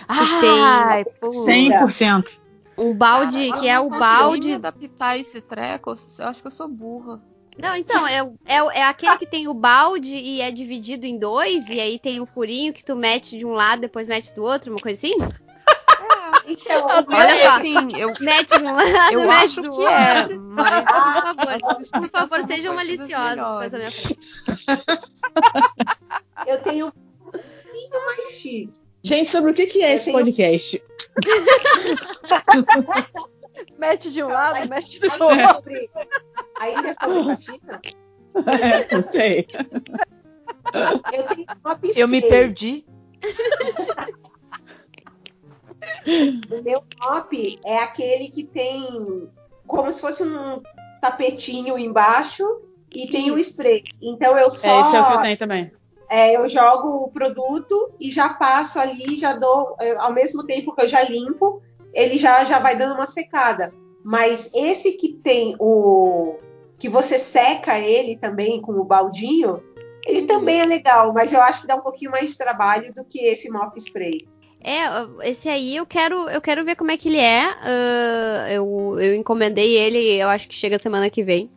Ah, 0.08 1.04
tem, 1.46 1.74
100%. 1.74 2.40
Um 2.78 2.96
balde, 2.96 3.50
Cara, 3.50 3.60
que 3.60 3.68
é 3.68 3.80
o 3.80 3.90
balde. 3.90 4.54
adaptar 4.54 5.20
esse 5.20 5.42
treco, 5.42 5.98
eu 6.18 6.26
acho 6.26 6.42
que 6.42 6.48
eu 6.48 6.52
sou 6.52 6.68
burra. 6.68 7.22
Não, 7.58 7.76
então, 7.76 8.08
é, 8.08 8.20
é, 8.46 8.80
é 8.80 8.84
aquele 8.84 9.18
que 9.18 9.26
tem 9.26 9.48
o 9.48 9.54
balde 9.54 10.16
e 10.16 10.42
é 10.42 10.52
dividido 10.52 11.06
em 11.06 11.18
dois, 11.18 11.68
e 11.70 11.80
aí 11.80 12.00
tem 12.00 12.20
o 12.20 12.26
furinho 12.26 12.74
que 12.74 12.84
tu 12.84 12.96
mete 12.96 13.38
de 13.38 13.46
um 13.46 13.54
lado, 13.54 13.82
depois 13.82 14.08
mete 14.08 14.34
do 14.34 14.44
outro, 14.44 14.72
uma 14.72 14.80
coisa 14.80 14.98
assim? 14.98 15.14
É, 15.22 16.52
então, 16.52 16.86
olha 16.86 17.42
só, 17.44 17.50
assim, 17.58 17.96
eu, 17.98 18.12
mete 18.20 18.58
de 18.58 18.64
um 18.64 18.76
lado, 18.76 19.14
eu 19.14 19.22
mete 19.22 19.32
acho 19.32 19.62
do 19.62 19.72
que 19.72 19.78
outro. 19.78 19.90
é, 19.90 20.28
mas 20.36 20.84
por 20.84 20.92
favor, 21.22 22.02
por 22.02 22.10
favor, 22.10 22.44
sejam 22.48 22.76
maliciosos 22.76 23.44
com 23.44 23.62
essa 23.62 23.78
minha 23.78 23.92
frente. 23.92 24.20
Eu 26.48 26.62
tenho 26.64 26.88
um 26.88 26.92
pouquinho 27.32 28.06
mais 28.06 28.30
chique. 28.32 28.84
Gente, 29.04 29.32
sobre 29.32 29.52
o 29.52 29.54
que, 29.54 29.68
que 29.68 29.84
é 29.84 29.92
eu 29.92 29.96
esse 29.96 30.06
tenho... 30.06 30.18
podcast? 30.18 30.84
mete 33.78 34.12
de 34.12 34.24
um 34.24 34.28
lado, 34.28 34.68
mete 34.70 35.00
do 35.00 35.08
outro. 35.08 35.72
Ainda 36.60 36.90
é 36.90 36.94
sobre? 36.94 37.34
É, 38.62 38.96
não 38.96 39.08
sei. 39.12 39.48
Eu 41.14 41.24
tenho 41.28 41.46
uma 41.64 41.80
Eu 41.96 42.08
me 42.08 42.22
perdi. 42.22 42.86
o 46.52 46.64
meu 46.64 46.84
mop 47.00 47.60
é 47.66 47.78
aquele 47.78 48.30
que 48.30 48.44
tem 48.44 49.30
como 49.68 49.92
se 49.92 50.02
fosse 50.02 50.24
um 50.24 50.62
tapetinho 51.02 51.78
embaixo 51.78 52.44
e 52.94 53.08
tem 53.08 53.32
o 53.32 53.38
spray. 53.38 53.84
Então 54.02 54.38
eu 54.38 54.50
só. 54.50 54.68
É, 54.68 54.82
esse 54.82 54.96
é 54.96 55.02
o 55.02 55.08
que 55.08 55.14
eu 55.14 55.22
tenho 55.22 55.38
também. 55.38 55.72
É, 56.10 56.36
eu 56.36 56.48
jogo 56.48 57.06
o 57.06 57.12
produto 57.12 57.94
e 58.00 58.12
já 58.12 58.30
passo 58.30 58.80
ali, 58.80 59.18
já 59.18 59.34
dou, 59.34 59.76
ao 59.98 60.14
mesmo 60.14 60.46
tempo 60.46 60.76
que 60.76 60.84
eu 60.84 60.88
já 60.88 61.04
limpo, 61.04 61.62
ele 61.94 62.18
já, 62.18 62.44
já 62.46 62.60
vai 62.60 62.76
dando 62.76 62.96
uma 62.96 63.06
secada. 63.06 63.74
Mas 64.04 64.52
esse 64.54 64.94
que 64.94 65.14
tem 65.14 65.56
o. 65.60 66.36
que 66.78 66.90
você 66.90 67.18
seca 67.18 67.80
ele 67.80 68.18
também 68.18 68.62
com 68.62 68.74
o 68.74 68.84
baldinho, 68.84 69.62
ele 70.06 70.22
uhum. 70.22 70.28
também 70.28 70.62
é 70.62 70.66
legal, 70.66 71.14
mas 71.14 71.32
eu 71.32 71.42
acho 71.42 71.62
que 71.62 71.68
dá 71.68 71.76
um 71.76 71.82
pouquinho 71.82 72.12
mais 72.12 72.32
de 72.32 72.38
trabalho 72.38 72.94
do 72.94 73.06
que 73.06 73.20
esse 73.20 73.50
mop 73.50 73.78
spray. 73.80 74.28
É, 74.62 75.30
esse 75.30 75.50
aí 75.50 75.76
eu 75.76 75.86
quero, 75.86 76.30
eu 76.30 76.42
quero 76.42 76.64
ver 76.64 76.76
como 76.76 76.92
é 76.92 76.98
que 76.98 77.10
ele 77.10 77.20
é. 77.20 77.48
Uh, 77.50 78.52
eu, 78.52 79.00
eu 79.00 79.16
encomendei 79.16 79.76
ele, 79.76 80.16
eu 80.16 80.30
acho 80.30 80.48
que 80.48 80.56
chega 80.56 80.80
semana 80.80 81.10
que 81.10 81.24
vem. 81.24 81.50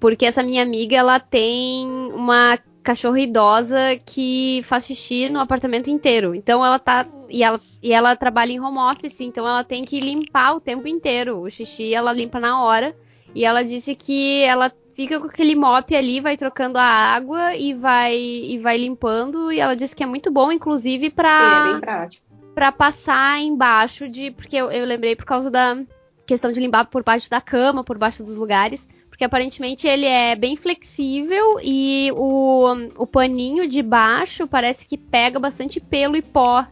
Porque 0.00 0.26
essa 0.26 0.42
minha 0.42 0.62
amiga, 0.62 0.96
ela 0.96 1.18
tem 1.18 1.86
uma 2.12 2.58
cachorra 2.86 3.18
idosa 3.18 3.98
que 4.06 4.62
faz 4.62 4.86
xixi 4.86 5.28
no 5.28 5.40
apartamento 5.40 5.90
inteiro. 5.90 6.36
Então 6.36 6.64
ela 6.64 6.78
tá. 6.78 7.04
E 7.28 7.42
ela, 7.42 7.60
e 7.82 7.92
ela 7.92 8.14
trabalha 8.14 8.52
em 8.52 8.60
home 8.60 8.78
office, 8.78 9.20
então 9.20 9.46
ela 9.46 9.64
tem 9.64 9.84
que 9.84 10.00
limpar 10.00 10.54
o 10.54 10.60
tempo 10.60 10.86
inteiro. 10.86 11.40
O 11.40 11.50
xixi 11.50 11.92
ela 11.92 12.12
limpa 12.12 12.38
na 12.38 12.62
hora. 12.62 12.94
E 13.34 13.44
ela 13.44 13.64
disse 13.64 13.96
que 13.96 14.44
ela 14.44 14.72
fica 14.94 15.18
com 15.18 15.26
aquele 15.26 15.56
mop 15.56 15.94
ali, 15.94 16.20
vai 16.20 16.36
trocando 16.36 16.78
a 16.78 16.84
água 16.84 17.56
e 17.56 17.74
vai 17.74 18.16
e 18.16 18.56
vai 18.58 18.78
limpando. 18.78 19.50
E 19.50 19.58
ela 19.58 19.74
disse 19.74 19.96
que 19.96 20.04
é 20.04 20.06
muito 20.06 20.30
bom, 20.30 20.52
inclusive, 20.52 21.10
para 21.10 21.80
é 21.82 22.08
para 22.54 22.70
passar 22.70 23.40
embaixo 23.40 24.08
de. 24.08 24.30
Porque 24.30 24.54
eu, 24.54 24.70
eu 24.70 24.86
lembrei 24.86 25.16
por 25.16 25.26
causa 25.26 25.50
da 25.50 25.76
questão 26.24 26.52
de 26.52 26.60
limpar 26.60 26.86
por 26.86 27.02
baixo 27.02 27.28
da 27.28 27.40
cama, 27.40 27.82
por 27.82 27.98
baixo 27.98 28.22
dos 28.22 28.36
lugares 28.36 28.86
porque 29.16 29.24
aparentemente 29.24 29.88
ele 29.88 30.04
é 30.04 30.36
bem 30.36 30.58
flexível 30.58 31.58
e 31.62 32.12
o, 32.14 32.66
o 32.98 33.06
paninho 33.06 33.66
de 33.66 33.80
baixo 33.80 34.46
parece 34.46 34.86
que 34.86 34.98
pega 34.98 35.40
bastante 35.40 35.80
pelo 35.80 36.18
e 36.18 36.22
pó. 36.22 36.66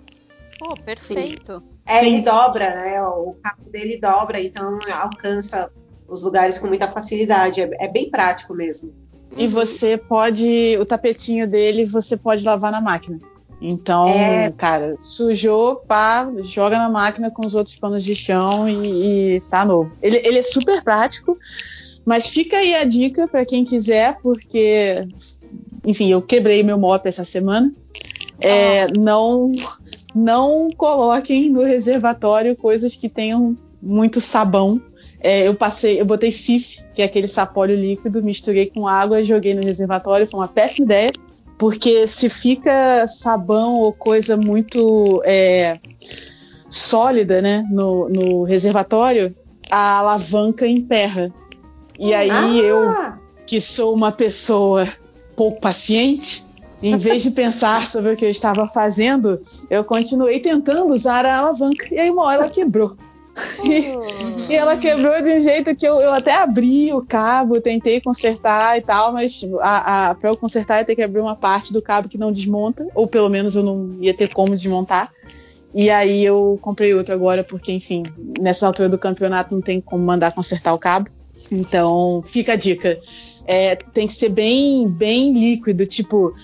Pô, 0.58 0.76
perfeito. 0.76 1.60
Sim. 1.60 1.62
É, 1.86 2.00
Sim. 2.00 2.06
ele 2.06 2.20
dobra, 2.20 2.68
né? 2.68 3.02
O 3.02 3.34
cabo 3.42 3.70
dele 3.70 3.98
dobra, 3.98 4.38
então 4.42 4.78
alcança 4.92 5.72
os 6.06 6.22
lugares 6.22 6.58
com 6.58 6.66
muita 6.66 6.86
facilidade. 6.86 7.62
É, 7.62 7.70
é 7.80 7.88
bem 7.88 8.10
prático 8.10 8.52
mesmo. 8.52 8.92
E 9.34 9.48
você 9.48 9.96
pode, 9.96 10.76
o 10.78 10.84
tapetinho 10.84 11.48
dele, 11.48 11.86
você 11.86 12.14
pode 12.14 12.44
lavar 12.44 12.70
na 12.70 12.80
máquina. 12.80 13.18
Então, 13.58 14.06
é... 14.06 14.52
cara, 14.52 14.96
sujou, 15.00 15.76
pá, 15.76 16.30
joga 16.42 16.76
na 16.76 16.90
máquina 16.90 17.30
com 17.30 17.46
os 17.46 17.54
outros 17.54 17.76
panos 17.78 18.04
de 18.04 18.14
chão 18.14 18.68
e, 18.68 19.36
e 19.36 19.40
tá 19.48 19.64
novo. 19.64 19.96
Ele, 20.02 20.18
ele 20.22 20.40
é 20.40 20.42
super 20.42 20.82
prático, 20.84 21.38
mas 22.04 22.26
fica 22.26 22.58
aí 22.58 22.74
a 22.74 22.84
dica 22.84 23.26
para 23.26 23.44
quem 23.44 23.64
quiser, 23.64 24.18
porque, 24.22 25.06
enfim, 25.84 26.10
eu 26.10 26.20
quebrei 26.20 26.62
meu 26.62 26.78
mop 26.78 27.06
essa 27.06 27.24
semana. 27.24 27.72
É, 28.40 28.82
ah. 28.82 28.86
não, 28.98 29.52
não 30.14 30.68
coloquem 30.76 31.50
no 31.50 31.64
reservatório 31.64 32.56
coisas 32.56 32.94
que 32.94 33.08
tenham 33.08 33.56
muito 33.80 34.20
sabão. 34.20 34.80
É, 35.20 35.48
eu 35.48 35.54
passei, 35.54 35.98
eu 35.98 36.04
botei 36.04 36.30
sif, 36.30 36.84
que 36.92 37.00
é 37.00 37.06
aquele 37.06 37.26
sapólio 37.26 37.74
líquido, 37.74 38.22
misturei 38.22 38.66
com 38.66 38.86
água 38.86 39.20
e 39.20 39.24
joguei 39.24 39.54
no 39.54 39.64
reservatório. 39.64 40.26
Foi 40.26 40.40
uma 40.40 40.48
péssima 40.48 40.84
ideia, 40.84 41.12
porque 41.56 42.06
se 42.06 42.28
fica 42.28 43.06
sabão 43.06 43.76
ou 43.76 43.92
coisa 43.92 44.36
muito 44.36 45.22
é, 45.24 45.78
sólida, 46.68 47.40
né, 47.40 47.64
no, 47.70 48.08
no 48.08 48.42
reservatório, 48.42 49.34
a 49.70 49.98
alavanca 49.98 50.66
emperra. 50.66 51.32
E 51.98 52.12
aí 52.12 52.30
ah. 52.30 52.50
eu, 52.56 52.94
que 53.46 53.60
sou 53.60 53.94
uma 53.94 54.10
pessoa 54.10 54.88
pouco 55.36 55.60
paciente, 55.60 56.44
em 56.82 56.96
vez 56.98 57.22
de 57.22 57.30
pensar 57.30 57.86
sobre 57.86 58.12
o 58.12 58.16
que 58.16 58.24
eu 58.24 58.30
estava 58.30 58.68
fazendo, 58.68 59.40
eu 59.70 59.82
continuei 59.84 60.38
tentando 60.40 60.92
usar 60.92 61.24
a 61.24 61.38
alavanca 61.38 61.86
e 61.90 61.98
aí 61.98 62.10
uma 62.10 62.24
hora 62.24 62.42
ela 62.42 62.50
quebrou. 62.50 62.96
Oh. 63.58 64.48
e 64.48 64.54
ela 64.54 64.76
quebrou 64.76 65.20
de 65.20 65.32
um 65.32 65.40
jeito 65.40 65.74
que 65.74 65.86
eu, 65.86 66.00
eu 66.00 66.12
até 66.12 66.34
abri 66.34 66.92
o 66.92 67.04
cabo, 67.04 67.60
tentei 67.60 68.00
consertar 68.00 68.78
e 68.78 68.80
tal, 68.80 69.12
mas 69.12 69.40
a, 69.60 70.10
a, 70.10 70.14
para 70.14 70.30
eu 70.30 70.36
consertar 70.36 70.78
ia 70.78 70.84
ter 70.84 70.94
que 70.94 71.02
abrir 71.02 71.20
uma 71.20 71.34
parte 71.34 71.72
do 71.72 71.82
cabo 71.82 72.08
que 72.08 72.18
não 72.18 72.30
desmonta, 72.30 72.86
ou 72.94 73.08
pelo 73.08 73.28
menos 73.28 73.56
eu 73.56 73.62
não 73.62 73.96
ia 74.00 74.14
ter 74.14 74.32
como 74.32 74.54
desmontar. 74.54 75.10
E 75.74 75.90
aí 75.90 76.24
eu 76.24 76.56
comprei 76.62 76.94
outro 76.94 77.12
agora, 77.12 77.42
porque, 77.42 77.72
enfim, 77.72 78.04
nessa 78.40 78.64
altura 78.64 78.88
do 78.88 78.96
campeonato 78.96 79.52
não 79.52 79.60
tem 79.60 79.80
como 79.80 80.04
mandar 80.04 80.32
consertar 80.32 80.72
o 80.72 80.78
cabo. 80.78 81.10
Então, 81.54 82.22
fica 82.24 82.52
a 82.52 82.56
dica. 82.56 82.98
É, 83.46 83.76
tem 83.76 84.06
que 84.06 84.12
ser 84.12 84.30
bem, 84.30 84.88
bem 84.88 85.32
líquido, 85.32 85.86
tipo 85.86 86.34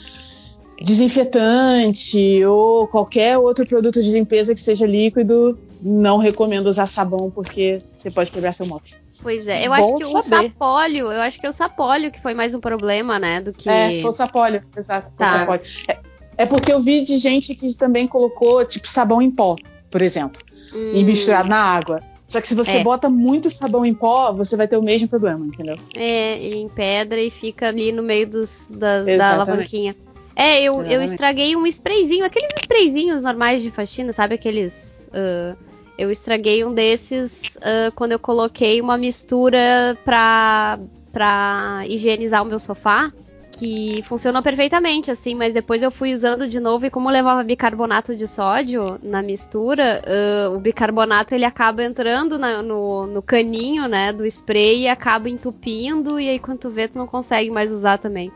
desinfetante 0.83 2.43
ou 2.45 2.87
qualquer 2.87 3.37
outro 3.37 3.67
produto 3.67 4.03
de 4.03 4.11
limpeza 4.11 4.55
que 4.55 4.61
seja 4.61 4.87
líquido. 4.87 5.59
Não 5.83 6.19
recomendo 6.19 6.67
usar 6.67 6.87
sabão 6.87 7.31
porque 7.31 7.81
você 7.97 8.11
pode 8.11 8.31
quebrar 8.31 8.53
seu 8.53 8.67
mop. 8.67 8.83
Pois 9.23 9.47
é, 9.47 9.67
eu 9.67 9.71
Bom 9.71 9.75
acho 9.75 9.95
que 9.97 10.23
saber. 10.23 10.47
o 10.47 10.49
sapólio, 10.49 11.13
eu 11.13 11.21
acho 11.21 11.39
que 11.39 11.47
é 11.47 11.51
o 11.51 11.53
sapólio 11.53 12.11
que 12.11 12.21
foi 12.21 12.33
mais 12.33 12.55
um 12.55 12.61
problema, 12.61 13.19
né, 13.19 13.41
do 13.41 13.53
que... 13.53 13.69
É, 13.69 14.01
foi 14.01 14.11
o 14.11 14.15
sapólio, 14.15 14.63
exato, 14.75 15.13
tá. 15.17 15.37
o 15.37 15.39
sapólio. 15.41 15.63
É, 15.87 15.99
é, 16.39 16.47
porque 16.47 16.73
eu 16.73 16.81
vi 16.81 17.03
de 17.03 17.19
gente 17.19 17.55
que 17.55 17.75
também 17.75 18.09
colocou, 18.09 18.65
tipo, 18.65 18.89
sabão 18.89 19.21
em 19.21 19.31
pó, 19.31 19.57
por 19.91 20.01
exemplo, 20.01 20.41
hum. 20.75 20.93
e 20.95 21.05
misturado 21.05 21.51
na 21.51 21.59
água. 21.59 22.01
Só 22.31 22.41
que 22.41 22.47
se 22.47 22.55
você 22.55 22.79
é. 22.79 22.83
bota 22.85 23.11
muito 23.11 23.51
sabão 23.51 23.85
em 23.85 23.93
pó, 23.93 24.33
você 24.33 24.57
vai 24.57 24.69
ter 24.69 24.77
o 24.77 24.83
mesmo 24.83 25.09
problema, 25.09 25.45
entendeu? 25.45 25.77
É, 25.93 26.39
em 26.39 26.69
pedra 26.69 27.21
e 27.21 27.29
fica 27.29 27.67
ali 27.67 27.91
no 27.91 28.05
meio 28.05 28.29
dos, 28.29 28.69
da, 28.71 29.03
da 29.03 29.33
alavanquinha. 29.33 29.97
É, 30.37 30.63
eu, 30.63 30.81
eu 30.85 31.03
estraguei 31.03 31.57
um 31.57 31.67
sprayzinho, 31.67 32.25
aqueles 32.25 32.53
sprayzinhos 32.63 33.21
normais 33.21 33.63
de 33.63 33.71
faxina, 33.73 34.13
sabe? 34.13 34.37
Aqueles. 34.37 35.09
Uh, 35.09 35.59
eu 35.99 36.09
estraguei 36.09 36.65
um 36.65 36.73
desses 36.73 37.57
uh, 37.57 37.93
quando 37.97 38.13
eu 38.13 38.19
coloquei 38.19 38.81
uma 38.81 38.97
mistura 38.97 39.99
pra, 40.05 40.79
pra 41.13 41.83
higienizar 41.89 42.43
o 42.43 42.47
meu 42.47 42.61
sofá 42.61 43.13
que 43.61 44.03
funcionou 44.05 44.43
perfeitamente, 44.43 45.11
assim, 45.11 45.35
mas 45.35 45.53
depois 45.53 45.83
eu 45.83 45.91
fui 45.91 46.15
usando 46.15 46.49
de 46.49 46.59
novo 46.59 46.87
e 46.87 46.91
como 46.91 47.11
levava 47.11 47.45
bicarbonato 47.45 48.17
de 48.17 48.27
sódio 48.27 48.99
na 49.03 49.21
mistura, 49.21 50.01
uh, 50.03 50.57
o 50.57 50.59
bicarbonato 50.59 51.35
ele 51.35 51.45
acaba 51.45 51.85
entrando 51.85 52.39
na, 52.39 52.63
no, 52.63 53.07
no, 53.07 53.21
caninho, 53.21 53.87
né, 53.87 54.15
do 54.15 54.25
spray 54.25 54.85
e 54.85 54.89
acaba 54.89 55.29
entupindo 55.29 56.19
e 56.19 56.31
aí 56.31 56.39
quando 56.39 56.61
tu 56.61 56.71
vê 56.71 56.89
tu 56.89 56.97
não 56.97 57.07
consegue 57.07 57.51
mais 57.51 57.71
usar 57.71 57.99
também. 57.99 58.33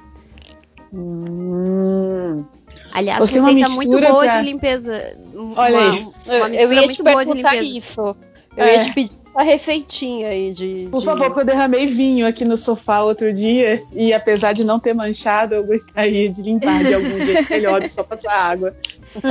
Hum. 0.93 2.45
Aliás, 2.93 3.19
Você 3.19 3.41
receita 3.41 3.71
muito 3.71 3.99
boa 3.99 4.25
pra... 4.25 4.41
de 4.43 4.47
limpeza. 4.47 5.17
Olha 5.57 5.79
uma, 5.79 5.91
aí. 5.91 6.07
Uma 6.27 6.49
eu 6.55 6.71
ia 6.71 6.89
te 6.89 7.03
perguntar 7.03 7.57
isso. 7.57 8.15
Eu 8.57 8.65
é. 8.65 8.77
ia 8.77 8.85
te 8.85 8.93
pedir 8.93 9.25
uma 9.35 9.43
receitinha 9.43 10.29
aí 10.29 10.53
de. 10.53 10.89
Por 10.91 11.01
de... 11.01 11.07
favor, 11.07 11.27
porque 11.27 11.41
eu 11.41 11.45
derramei 11.45 11.87
vinho 11.87 12.27
aqui 12.27 12.45
no 12.45 12.57
sofá 12.57 13.03
outro 13.03 13.33
dia 13.33 13.83
e 13.93 14.13
apesar 14.13 14.53
de 14.53 14.63
não 14.63 14.79
ter 14.79 14.95
manchado, 14.95 15.55
eu 15.55 15.65
gostaria 15.65 16.29
de 16.29 16.41
limpar 16.41 16.85
de 16.85 16.95
algum 16.95 17.19
jeito 17.25 17.51
melhor 17.51 17.81
de 17.81 17.89
só 17.89 18.03
passar 18.03 18.33
água. 18.33 18.77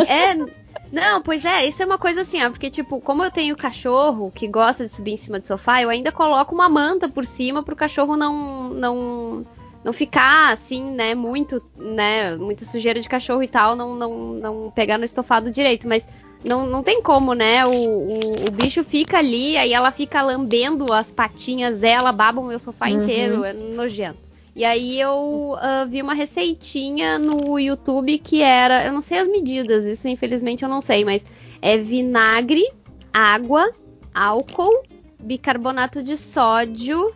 É. 0.07 0.63
Não, 0.91 1.23
pois 1.23 1.43
é, 1.43 1.65
isso 1.65 1.81
é 1.81 1.85
uma 1.87 1.97
coisa 1.97 2.21
assim, 2.21 2.43
ó, 2.43 2.51
porque, 2.51 2.69
tipo, 2.69 3.01
como 3.01 3.23
eu 3.23 3.31
tenho 3.31 3.57
cachorro 3.57 4.31
que 4.33 4.47
gosta 4.47 4.85
de 4.85 4.91
subir 4.91 5.13
em 5.13 5.17
cima 5.17 5.39
do 5.39 5.47
sofá, 5.47 5.81
eu 5.81 5.89
ainda 5.89 6.11
coloco 6.11 6.53
uma 6.53 6.69
manta 6.69 7.09
por 7.09 7.25
cima 7.25 7.63
pro 7.63 7.75
cachorro 7.75 8.15
não, 8.15 8.69
não, 8.69 9.45
não 9.83 9.91
ficar 9.91 10.53
assim, 10.53 10.91
né, 10.91 11.15
muito, 11.15 11.63
né, 11.75 12.35
muita 12.35 12.63
sujeira 12.63 13.01
de 13.01 13.09
cachorro 13.09 13.41
e 13.41 13.47
tal, 13.47 13.75
não, 13.75 13.95
não, 13.95 14.33
não 14.33 14.71
pegar 14.75 14.99
no 14.99 15.03
estofado 15.03 15.49
direito, 15.49 15.87
mas 15.87 16.07
não, 16.43 16.65
não 16.65 16.83
tem 16.83 17.01
como, 17.01 17.33
né? 17.33 17.65
O, 17.65 17.71
o, 17.71 18.47
o, 18.47 18.51
bicho 18.51 18.83
fica 18.83 19.17
ali, 19.17 19.57
aí 19.57 19.73
ela 19.73 19.91
fica 19.91 20.21
lambendo 20.21 20.91
as 20.91 21.11
patinhas 21.11 21.79
dela, 21.79 22.11
baba 22.11 22.41
o 22.41 22.45
meu 22.45 22.59
sofá 22.59 22.87
uhum. 22.87 23.03
inteiro, 23.03 23.43
é 23.43 23.53
nojento. 23.53 24.33
E 24.55 24.63
aí 24.63 24.99
eu 24.99 25.55
uh, 25.55 25.89
vi 25.89 26.01
uma 26.01 26.13
receitinha 26.13 27.17
no 27.17 27.57
YouTube 27.57 28.19
que 28.19 28.41
era, 28.41 28.85
eu 28.85 28.93
não 28.93 29.01
sei 29.01 29.19
as 29.19 29.27
medidas, 29.27 29.83
isso 29.85 30.07
infelizmente 30.07 30.63
eu 30.63 30.69
não 30.69 30.81
sei, 30.81 31.03
mas 31.03 31.25
é 31.61 31.77
vinagre, 31.77 32.63
água, 33.11 33.71
álcool, 34.13 34.83
bicarbonato 35.19 36.03
de 36.03 36.17
sódio 36.17 37.15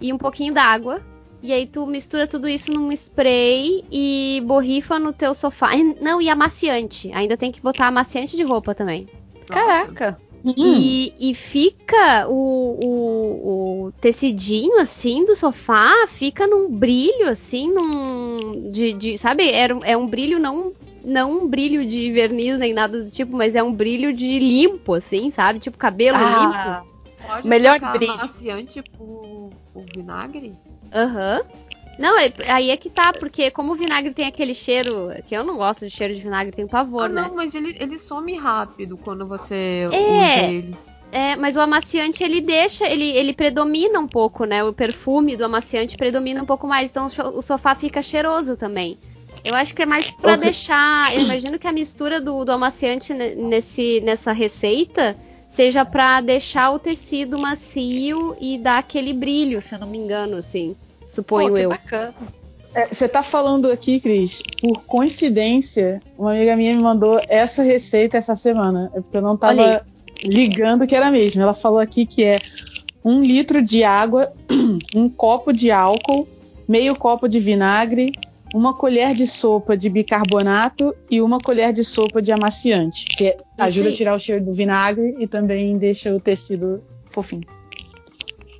e 0.00 0.10
um 0.12 0.16
pouquinho 0.16 0.54
d'água 0.54 1.02
e 1.42 1.52
aí 1.52 1.66
tu 1.66 1.86
mistura 1.86 2.26
tudo 2.26 2.48
isso 2.48 2.70
num 2.70 2.92
spray 2.92 3.84
e 3.90 4.42
borrifa 4.44 4.98
no 4.98 5.12
teu 5.12 5.34
sofá. 5.34 5.70
Não, 6.00 6.20
e 6.20 6.28
amaciante. 6.28 7.10
Ainda 7.12 7.36
tem 7.36 7.50
que 7.50 7.62
botar 7.62 7.86
amaciante 7.86 8.36
de 8.36 8.42
roupa 8.42 8.74
também. 8.74 9.08
Caraca. 9.48 10.18
E, 10.44 11.12
e, 11.20 11.34
fica 11.34 12.26
o, 12.26 12.78
o, 12.82 13.86
o, 13.86 13.92
tecidinho 14.00 14.80
assim 14.80 15.26
do 15.26 15.36
sofá, 15.36 16.06
fica 16.08 16.46
num 16.46 16.70
brilho 16.70 17.28
assim, 17.28 17.70
num. 17.70 18.70
De, 18.70 18.94
de, 18.94 19.18
sabe? 19.18 19.50
É, 19.50 19.68
é 19.84 19.96
um 19.96 20.06
brilho 20.06 20.38
não. 20.38 20.72
Não 21.02 21.30
um 21.30 21.48
brilho 21.48 21.86
de 21.86 22.12
verniz 22.12 22.58
nem 22.58 22.74
nada 22.74 23.02
do 23.02 23.10
tipo, 23.10 23.34
mas 23.34 23.54
é 23.54 23.62
um 23.62 23.72
brilho 23.72 24.12
de 24.12 24.38
limpo, 24.38 24.92
assim, 24.92 25.30
sabe? 25.30 25.58
Tipo 25.58 25.78
cabelo 25.78 26.18
ah, 26.18 26.82
limpo. 26.82 27.26
Pode 27.26 27.48
Melhor 27.48 27.78
brilho. 27.92 28.12
amaciante 28.12 28.82
por 28.82 29.50
vinagre? 29.94 30.54
Aham. 30.92 31.40
Uhum. 31.40 31.70
Não, 32.00 32.18
é, 32.18 32.32
aí 32.48 32.70
é 32.70 32.78
que 32.78 32.88
tá, 32.88 33.12
porque 33.12 33.50
como 33.50 33.72
o 33.72 33.76
vinagre 33.76 34.14
tem 34.14 34.26
aquele 34.26 34.54
cheiro, 34.54 35.10
que 35.26 35.36
eu 35.36 35.44
não 35.44 35.58
gosto 35.58 35.86
de 35.86 35.90
cheiro 35.90 36.14
de 36.14 36.22
vinagre, 36.22 36.50
tem 36.50 36.66
pavor, 36.66 37.04
ah, 37.04 37.08
né? 37.10 37.22
Não, 37.28 37.34
mas 37.34 37.54
ele, 37.54 37.76
ele 37.78 37.98
some 37.98 38.34
rápido 38.38 38.96
quando 38.96 39.26
você 39.26 39.82
é, 39.82 39.88
usa 39.88 40.50
ele. 40.50 40.74
É, 41.12 41.36
mas 41.36 41.56
o 41.56 41.60
amaciante 41.60 42.24
ele 42.24 42.40
deixa, 42.40 42.88
ele, 42.88 43.04
ele 43.04 43.34
predomina 43.34 44.00
um 44.00 44.08
pouco, 44.08 44.46
né? 44.46 44.64
O 44.64 44.72
perfume 44.72 45.36
do 45.36 45.44
amaciante 45.44 45.98
predomina 45.98 46.42
um 46.42 46.46
pouco 46.46 46.66
mais, 46.66 46.88
então 46.88 47.06
o 47.06 47.42
sofá 47.42 47.74
fica 47.74 48.00
cheiroso 48.00 48.56
também. 48.56 48.98
Eu 49.44 49.54
acho 49.54 49.74
que 49.74 49.82
é 49.82 49.86
mais 49.86 50.10
para 50.10 50.36
deixar. 50.36 51.14
Eu 51.14 51.22
imagino 51.22 51.58
que 51.58 51.66
a 51.66 51.72
mistura 51.72 52.18
do, 52.18 52.46
do 52.46 52.52
amaciante 52.52 53.12
nesse, 53.12 54.00
nessa 54.00 54.32
receita 54.32 55.14
seja 55.60 55.84
para 55.84 56.22
deixar 56.22 56.70
o 56.70 56.78
tecido 56.78 57.38
macio 57.38 58.34
e 58.40 58.56
dar 58.56 58.78
aquele 58.78 59.12
brilho, 59.12 59.60
se 59.60 59.74
eu 59.74 59.78
não 59.78 59.86
me 59.86 59.98
engano, 59.98 60.38
assim. 60.38 60.74
Suponho 61.06 61.50
Pô, 61.50 61.58
eu. 61.58 61.68
Bacana. 61.68 62.14
É, 62.74 62.86
você 62.86 63.06
tá 63.06 63.22
falando 63.22 63.70
aqui, 63.70 64.00
Cris, 64.00 64.42
por 64.58 64.82
coincidência, 64.84 66.00
uma 66.16 66.30
amiga 66.30 66.56
minha 66.56 66.74
me 66.74 66.82
mandou 66.82 67.20
essa 67.28 67.62
receita 67.62 68.16
essa 68.16 68.34
semana. 68.34 68.90
É 68.94 69.02
porque 69.02 69.14
eu 69.14 69.20
não 69.20 69.36
tava 69.36 69.84
ligando 70.24 70.86
que 70.86 70.96
era 70.96 71.08
a 71.08 71.10
mesma. 71.10 71.42
Ela 71.42 71.52
falou 71.52 71.78
aqui 71.78 72.06
que 72.06 72.24
é 72.24 72.38
um 73.04 73.22
litro 73.22 73.60
de 73.60 73.84
água, 73.84 74.32
um 74.96 75.10
copo 75.10 75.52
de 75.52 75.70
álcool, 75.70 76.26
meio 76.66 76.96
copo 76.96 77.28
de 77.28 77.38
vinagre, 77.38 78.12
uma 78.54 78.74
colher 78.74 79.14
de 79.14 79.26
sopa 79.26 79.76
de 79.76 79.88
bicarbonato 79.88 80.94
e 81.10 81.22
uma 81.22 81.38
colher 81.38 81.72
de 81.72 81.84
sopa 81.84 82.20
de 82.20 82.32
amaciante, 82.32 83.04
que 83.06 83.36
ajuda 83.56 83.90
a 83.90 83.92
tirar 83.92 84.14
o 84.14 84.18
cheiro 84.18 84.44
do 84.44 84.52
vinagre 84.52 85.16
e 85.18 85.26
também 85.26 85.78
deixa 85.78 86.14
o 86.14 86.20
tecido 86.20 86.82
fofinho. 87.10 87.46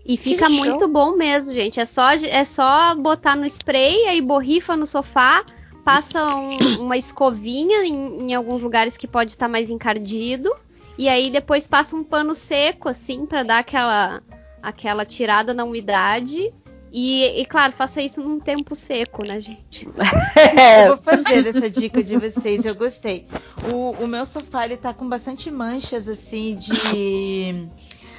E 0.04 0.16
fica 0.16 0.46
que 0.46 0.52
muito 0.52 0.80
show. 0.80 0.88
bom 0.88 1.16
mesmo, 1.16 1.52
gente. 1.52 1.78
É 1.78 1.84
só, 1.84 2.10
é 2.10 2.44
só 2.44 2.94
botar 2.94 3.36
no 3.36 3.46
spray, 3.46 4.06
aí 4.06 4.20
borrifa 4.20 4.76
no 4.76 4.86
sofá, 4.86 5.44
passa 5.84 6.34
um, 6.34 6.56
uma 6.82 6.96
escovinha 6.96 7.84
em, 7.84 8.30
em, 8.30 8.34
alguns 8.34 8.62
lugares 8.62 8.96
que 8.96 9.06
pode 9.06 9.32
estar 9.32 9.46
tá 9.46 9.52
mais 9.52 9.70
encardido. 9.70 10.50
E 10.98 11.08
aí 11.08 11.30
depois 11.30 11.66
passa 11.66 11.96
um 11.96 12.04
pano 12.04 12.34
seco, 12.34 12.88
assim, 12.88 13.24
para 13.24 13.42
dar 13.42 13.58
aquela, 13.58 14.22
aquela 14.62 15.04
tirada 15.04 15.54
na 15.54 15.64
umidade 15.64 16.52
E, 16.92 17.40
e, 17.40 17.46
claro, 17.46 17.72
faça 17.72 18.02
isso 18.02 18.20
num 18.20 18.40
tempo 18.40 18.74
seco, 18.74 19.24
né, 19.24 19.40
gente? 19.40 19.88
É. 20.58 20.84
Eu 20.84 20.88
vou 20.88 20.96
fazer 20.96 21.46
essa 21.46 21.70
dica 21.70 22.02
de 22.02 22.16
vocês, 22.16 22.64
eu 22.64 22.74
gostei. 22.74 23.26
O, 23.72 24.04
o 24.04 24.06
meu 24.06 24.26
sofá 24.26 24.64
ele 24.64 24.76
tá 24.76 24.92
com 24.92 25.08
bastante 25.08 25.50
manchas 25.50 26.08
assim 26.08 26.56
de. 26.56 27.68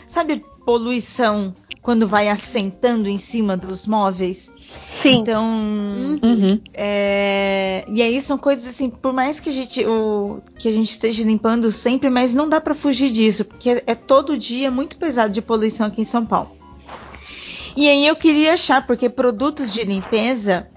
Sabe, 0.08 0.44
poluição 0.66 1.54
quando 1.82 2.08
vai 2.08 2.30
assentando 2.30 3.10
em 3.10 3.18
cima 3.18 3.58
dos 3.58 3.88
móveis? 3.88 4.54
Sim. 5.02 5.20
Então, 5.20 5.44
uhum. 5.44 6.62
é, 6.74 7.86
e 7.88 8.02
aí 8.02 8.22
são 8.22 8.38
coisas 8.38 8.68
assim, 8.68 8.90
por 8.90 9.14
mais 9.14 9.40
que 9.40 9.50
a 9.50 9.54
gente, 9.54 9.86
o, 9.86 10.42
que 10.58 10.70
a 10.70 10.72
gente 10.72 10.92
esteja 10.92 11.24
limpando 11.24 11.72
sempre, 11.72 12.10
mas 12.10 12.36
não 12.36 12.48
dá 12.48 12.62
para 12.62 12.76
fugir 12.76 13.12
disso, 13.12 13.44
porque 13.44 13.70
é, 13.70 13.84
é 13.88 13.96
todo 13.96 14.38
dia 14.38 14.70
muito 14.70 14.98
pesado 14.98 15.34
de 15.34 15.42
poluição 15.42 15.88
aqui 15.88 16.02
em 16.02 16.06
São 16.06 16.26
Paulo. 16.26 16.61
E 17.76 17.88
aí 17.88 18.06
eu 18.06 18.16
queria 18.16 18.54
achar, 18.54 18.86
porque 18.86 19.10
produtos 19.10 19.72
de 19.72 19.84
limpeza 19.84 20.68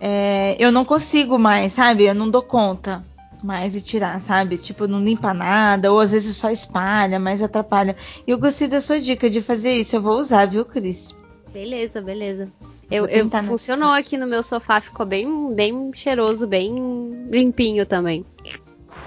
é, 0.00 0.56
eu 0.58 0.70
não 0.70 0.84
consigo 0.84 1.38
mais, 1.38 1.72
sabe? 1.72 2.04
Eu 2.04 2.14
não 2.14 2.30
dou 2.30 2.42
conta 2.42 3.04
mais 3.42 3.72
de 3.72 3.80
tirar, 3.80 4.20
sabe? 4.20 4.56
Tipo, 4.56 4.86
não 4.86 5.02
limpa 5.02 5.32
nada, 5.32 5.92
ou 5.92 6.00
às 6.00 6.12
vezes 6.12 6.36
só 6.36 6.50
espalha, 6.50 7.18
mas 7.18 7.42
atrapalha. 7.42 7.96
E 8.26 8.30
eu 8.30 8.38
gostei 8.38 8.68
da 8.68 8.80
sua 8.80 9.00
dica 9.00 9.30
de 9.30 9.40
fazer 9.40 9.74
isso, 9.74 9.96
eu 9.96 10.00
vou 10.00 10.18
usar, 10.18 10.46
viu, 10.46 10.64
Cris? 10.64 11.14
Beleza, 11.52 12.00
beleza. 12.00 12.48
Eu, 12.90 13.06
eu 13.06 13.28
funcionou 13.44 13.90
aqui 13.90 14.16
no 14.16 14.26
meu 14.26 14.42
sofá, 14.42 14.80
ficou 14.80 15.04
bem, 15.04 15.54
bem 15.54 15.90
cheiroso, 15.94 16.46
bem 16.46 17.28
limpinho 17.30 17.84
também. 17.84 18.24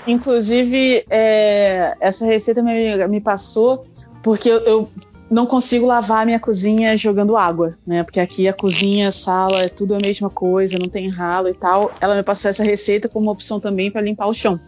Inclusive, 0.08 1.06
é, 1.10 1.96
essa 2.00 2.26
receita 2.26 2.62
me, 2.62 3.08
me 3.08 3.22
passou 3.22 3.86
porque 4.24 4.50
eu, 4.50 4.60
eu, 4.60 4.90
não 5.32 5.46
consigo 5.46 5.86
lavar 5.86 6.24
a 6.24 6.26
minha 6.26 6.40
cozinha 6.40 6.98
jogando 6.98 7.38
água, 7.38 7.78
né? 7.88 8.04
Porque 8.04 8.20
aqui 8.20 8.50
a 8.50 8.54
cozinha, 8.54 9.08
a 9.08 9.12
sala, 9.14 9.64
é 9.64 9.70
tudo 9.70 9.96
a 9.96 10.00
mesma 10.00 10.30
coisa, 10.30 10.78
não 10.78 10.90
tem 10.90 11.08
ralo 11.08 11.48
e 11.48 11.54
tal. 11.54 11.94
Ela 12.02 12.16
me 12.16 12.22
passou 12.22 12.50
essa 12.50 12.64
receita 12.64 13.08
como 13.08 13.28
uma 13.28 13.32
opção 13.32 13.58
também 13.58 13.90
para 13.90 14.02
limpar 14.02 14.28
o 14.28 14.34
chão. 14.34 14.60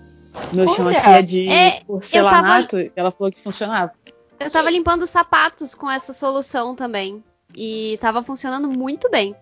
Meu 0.54 0.66
Olha, 0.66 0.74
chão 0.74 0.88
aqui 0.88 1.10
é 1.10 1.22
de 1.22 1.50
é, 1.50 1.82
porcelanato, 1.82 2.78
tava... 2.78 2.92
ela 2.96 3.12
falou 3.12 3.32
que 3.32 3.44
funcionava. 3.44 3.92
Eu 4.40 4.50
tava 4.50 4.70
limpando 4.70 5.06
sapatos 5.06 5.76
com 5.76 5.92
essa 5.92 6.14
solução 6.14 6.74
também. 6.76 7.22
E 7.56 7.98
tava 8.02 8.24
funcionando 8.24 8.70
muito 8.70 9.10
bem. 9.12 9.36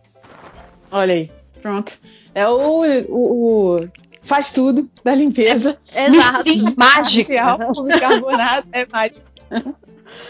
Olha 0.91 1.13
aí, 1.13 1.31
pronto. 1.61 1.93
É 2.35 2.45
o, 2.47 2.83
o, 3.07 3.77
o 3.77 3.89
faz 4.21 4.51
tudo 4.51 4.89
da 5.03 5.15
limpeza. 5.15 5.77
Exato. 5.95 6.49
Mágica. 6.75 7.57
Bicarbonato 7.85 8.67
é 8.73 8.87
mágico. 8.91 9.31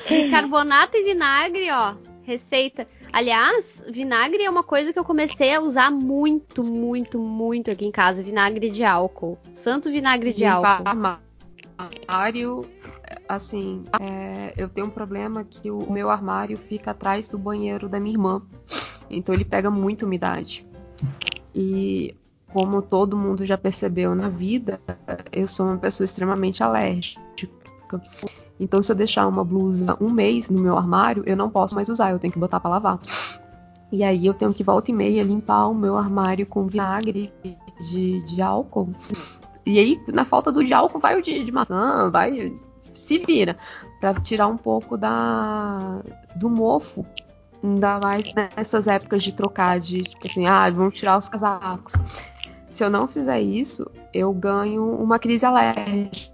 Bicarbonato 0.08 0.98
e 0.98 1.04
vinagre, 1.04 1.72
ó. 1.72 1.96
Receita. 2.24 2.88
Aliás, 3.12 3.84
vinagre 3.90 4.44
é 4.44 4.50
uma 4.50 4.64
coisa 4.64 4.94
que 4.94 5.00
eu 5.00 5.04
comecei 5.04 5.54
a 5.54 5.62
usar 5.62 5.92
muito, 5.92 6.64
muito, 6.64 7.20
muito 7.20 7.72
aqui 7.72 7.86
em 7.86 7.92
casa. 7.92 8.24
Vinagre 8.24 8.70
de 8.70 8.84
álcool. 8.84 9.38
Santo 9.54 9.90
vinagre 9.90 10.34
de 10.34 10.46
álcool. 10.46 10.84
Armário 12.08 12.66
assim, 13.28 13.84
é, 14.00 14.54
eu 14.58 14.70
tenho 14.70 14.88
um 14.88 14.90
problema 14.90 15.44
que 15.44 15.72
o 15.72 15.92
meu 15.92 16.10
armário 16.10 16.58
fica 16.58 16.92
atrás 16.92 17.30
do 17.30 17.38
banheiro 17.38 17.88
da 17.88 18.00
minha 18.00 18.14
irmã. 18.14 18.42
Então 19.10 19.34
ele 19.34 19.46
pega 19.46 19.72
muita 19.72 20.06
umidade. 20.06 20.68
E 21.54 22.16
como 22.54 22.82
todo 22.82 23.18
mundo 23.18 23.46
já 23.46 23.58
percebeu 23.58 24.14
na 24.16 24.30
vida, 24.30 24.82
eu 25.32 25.48
sou 25.48 25.66
uma 25.66 25.78
pessoa 25.78 26.06
extremamente 26.06 26.64
alérgica. 26.64 27.22
Então, 28.62 28.84
se 28.84 28.92
eu 28.92 28.96
deixar 28.96 29.28
uma 29.28 29.44
blusa 29.44 29.98
um 30.00 30.12
mês 30.12 30.48
no 30.52 30.62
meu 30.62 30.78
armário, 30.78 31.24
eu 31.26 31.36
não 31.36 31.50
posso 31.50 31.74
mais 31.74 31.90
usar, 31.90 32.12
eu 32.12 32.20
tenho 32.20 32.32
que 32.32 32.38
botar 32.38 32.60
para 32.60 32.70
lavar. 32.70 33.00
E 33.92 34.04
aí 34.04 34.28
eu 34.28 34.36
tenho 34.36 34.54
que 34.54 34.64
volta 34.64 34.92
e 34.92 34.94
meia 34.94 35.24
limpar 35.24 35.68
o 35.68 35.74
meu 35.74 35.98
armário 35.98 36.46
com 36.46 36.68
vinagre 36.68 37.34
de, 37.90 38.24
de 38.24 38.40
álcool. 38.40 38.94
E 39.66 39.80
aí, 39.80 40.00
na 40.08 40.24
falta 40.24 40.52
do 40.52 40.64
de 40.64 40.74
álcool, 40.76 41.00
vai 41.00 41.18
o 41.18 41.22
de, 41.24 41.44
de 41.44 41.52
maçã, 41.52 42.12
vai 42.12 42.54
se 42.94 43.18
vira 43.18 43.58
para 44.00 44.14
tirar 44.14 44.48
um 44.48 44.58
pouco 44.58 44.96
da 44.96 46.02
do 46.36 46.48
mofo. 46.48 47.04
Ainda 47.64 48.00
mais 48.00 48.32
nessas 48.34 48.86
épocas 48.86 49.24
de 49.24 49.34
trocar 49.34 49.80
de 49.80 50.04
tipo 50.04 50.28
assim, 50.28 50.46
ah, 50.46 50.70
vamos 50.70 50.98
tirar 50.98 51.18
os 51.18 51.28
casacos. 51.28 51.94
Se 52.70 52.84
eu 52.84 52.90
não 52.90 53.08
fizer 53.08 53.42
isso, 53.42 53.90
eu 54.14 54.32
ganho 54.32 54.96
uma 54.96 55.18
crise 55.20 55.46
alérgica. 55.46 56.31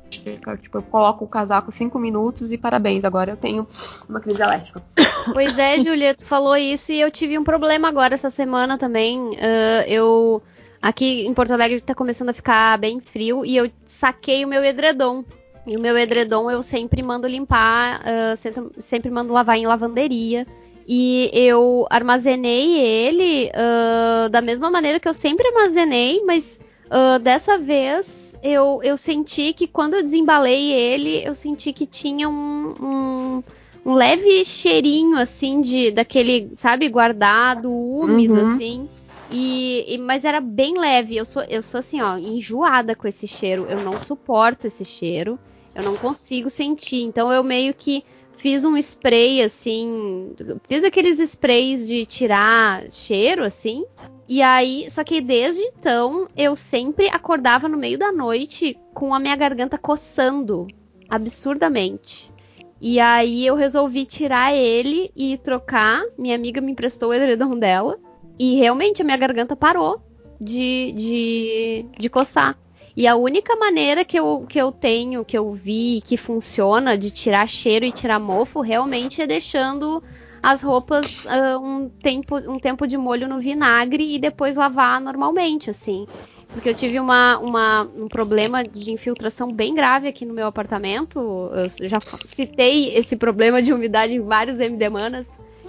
Tipo, 0.62 0.80
eu 0.80 0.82
coloco 0.84 1.26
o 1.26 1.28
casaco 1.28 1.72
cinco 1.72 1.98
minutos 1.98 2.52
e 2.52 2.58
parabéns, 2.58 3.06
agora 3.06 3.32
eu 3.32 3.38
tenho 3.38 3.68
uma 4.08 4.20
crise 4.20 4.42
alérgica. 4.42 4.82
Pois 5.34 5.60
é, 5.60 5.78
Julia, 5.82 6.16
tu 6.16 6.26
falou 6.26 6.56
isso 6.56 6.90
e 6.92 7.02
eu 7.02 7.12
tive 7.12 7.38
um 7.38 7.44
problema 7.44 7.90
agora 7.90 8.14
essa 8.14 8.30
semana 8.30 8.78
também. 8.78 9.20
Uh, 9.20 9.84
eu 9.86 10.42
aqui 10.82 11.28
em 11.28 11.34
Porto 11.34 11.52
Alegre 11.52 11.82
tá 11.82 11.94
começando 11.94 12.30
a 12.30 12.34
ficar 12.34 12.78
bem 12.78 13.02
frio 13.02 13.44
e 13.46 13.58
eu 13.58 13.70
saquei 13.84 14.46
o 14.46 14.48
meu 14.48 14.64
edredom. 14.64 15.26
E 15.66 15.76
o 15.76 15.82
meu 15.82 15.98
edredom 15.98 16.50
eu 16.50 16.64
sempre 16.64 17.04
mando 17.04 17.28
limpar, 17.28 18.00
uh, 18.00 18.38
sempre, 18.38 18.72
sempre, 18.80 19.12
mando 19.12 19.34
lavar 19.34 19.58
em 19.58 19.68
lavanderia. 19.68 20.48
E 20.88 21.30
eu 21.34 21.86
armazenei 21.90 22.80
ele 22.80 23.52
uh, 23.52 24.30
da 24.30 24.40
mesma 24.40 24.72
maneira 24.72 24.98
que 24.98 25.10
eu 25.10 25.14
sempre 25.14 25.46
armazenei, 25.50 26.24
mas 26.24 26.58
uh, 26.86 27.20
dessa 27.20 27.58
vez 27.58 28.27
eu, 28.44 28.80
eu 28.84 28.98
senti 28.98 29.54
que 29.54 29.68
quando 29.68 29.96
eu 29.96 30.04
desembalei 30.04 30.72
ele, 30.72 31.26
eu 31.26 31.36
senti 31.36 31.74
que 31.74 31.86
tinha 31.86 32.30
um, 32.30 32.76
um, 32.82 33.44
um 33.86 33.94
leve 33.94 34.44
cheirinho 34.46 35.18
assim 35.18 35.62
de 35.62 35.92
daquele, 35.92 36.52
sabe, 36.56 36.90
guardado, 36.90 37.72
úmido 37.72 38.34
uhum. 38.34 38.52
assim. 38.54 38.90
E, 39.30 39.86
e, 39.88 39.98
mas 39.98 40.24
era 40.24 40.40
bem 40.40 40.78
leve. 40.78 41.16
Eu 41.18 41.26
sou, 41.26 41.44
eu 41.44 41.62
sou 41.62 41.80
assim, 41.80 42.02
ó, 42.02 42.18
enjoada 42.18 42.96
com 42.96 43.08
esse 43.08 43.28
cheiro. 43.28 43.66
Eu 43.70 43.82
não 43.82 44.00
suporto 44.00 44.68
esse 44.68 44.86
cheiro. 44.86 45.38
Eu 45.76 45.84
não 45.84 45.96
consigo 45.96 46.50
sentir. 46.50 47.04
Então 47.04 47.32
eu 47.32 47.44
meio 47.44 47.74
que 47.74 48.04
fiz 48.38 48.64
um 48.64 48.78
spray 48.78 49.42
assim, 49.42 50.34
fiz 50.68 50.84
aqueles 50.84 51.20
sprays 51.20 51.88
de 51.88 52.06
tirar 52.06 52.84
cheiro 52.92 53.44
assim. 53.44 53.84
E 54.30 54.42
aí, 54.42 54.90
só 54.92 55.04
que 55.04 55.22
desde 55.22 55.62
então 55.62 56.28
eu 56.36 56.56
sempre 56.56 57.08
acordava 57.08 57.68
no 57.68 57.78
meio 57.78 57.98
da 57.98 58.12
noite 58.12 58.78
com 58.94 59.14
a 59.14 59.20
minha 59.20 59.36
garganta 59.36 59.78
coçando 59.78 60.68
absurdamente. 61.10 62.32
E 62.80 63.00
aí 63.00 63.46
eu 63.46 63.56
resolvi 63.56 64.06
tirar 64.06 64.54
ele 64.54 65.12
e 65.16 65.38
trocar. 65.38 66.04
Minha 66.18 66.36
amiga 66.36 66.62
me 66.62 66.72
emprestou 66.72 67.10
o 67.10 67.14
edredom 67.14 67.58
dela. 67.58 67.98
E 68.38 68.56
realmente 68.56 69.02
a 69.02 69.06
minha 69.06 69.18
garganta 69.18 69.56
parou 69.56 70.02
de, 70.40 70.94
de, 70.94 71.86
de 71.98 72.10
coçar. 72.10 72.58
E 72.98 73.06
a 73.06 73.16
única 73.16 73.56
maneira 73.56 74.04
que 74.04 74.18
eu, 74.18 74.44
que 74.50 74.60
eu 74.60 74.72
tenho, 74.72 75.24
que 75.24 75.38
eu 75.38 75.54
vi 75.54 76.02
que 76.04 76.18
funciona 76.18 76.98
de 76.98 77.12
tirar 77.12 77.48
cheiro 77.48 77.86
e 77.86 77.92
tirar 77.92 78.18
mofo, 78.20 78.60
realmente 78.60 79.22
é 79.22 79.28
deixando 79.28 80.02
as 80.42 80.64
roupas 80.64 81.24
uh, 81.26 81.60
um, 81.62 81.90
tempo, 81.90 82.38
um 82.38 82.58
tempo 82.58 82.88
de 82.88 82.98
molho 82.98 83.28
no 83.28 83.40
vinagre 83.40 84.16
e 84.16 84.18
depois 84.18 84.56
lavar 84.56 85.00
normalmente, 85.00 85.70
assim. 85.70 86.08
Porque 86.48 86.70
eu 86.70 86.74
tive 86.74 87.00
uma, 87.00 87.38
uma, 87.38 87.84
um 87.84 88.08
problema 88.08 88.64
de 88.64 88.90
infiltração 88.90 89.54
bem 89.54 89.76
grave 89.76 90.08
aqui 90.08 90.26
no 90.26 90.34
meu 90.34 90.48
apartamento. 90.48 91.52
Eu 91.80 91.88
já 91.88 92.00
citei 92.26 92.96
esse 92.96 93.16
problema 93.16 93.62
de 93.62 93.72
umidade 93.72 94.16
em 94.16 94.22
vários 94.22 94.60
MD 94.60 94.90
Manas, 94.90 95.28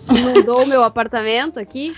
que 0.08 0.15
inundou 0.16 0.62
o 0.62 0.66
meu 0.66 0.82
apartamento 0.82 1.60
aqui. 1.60 1.94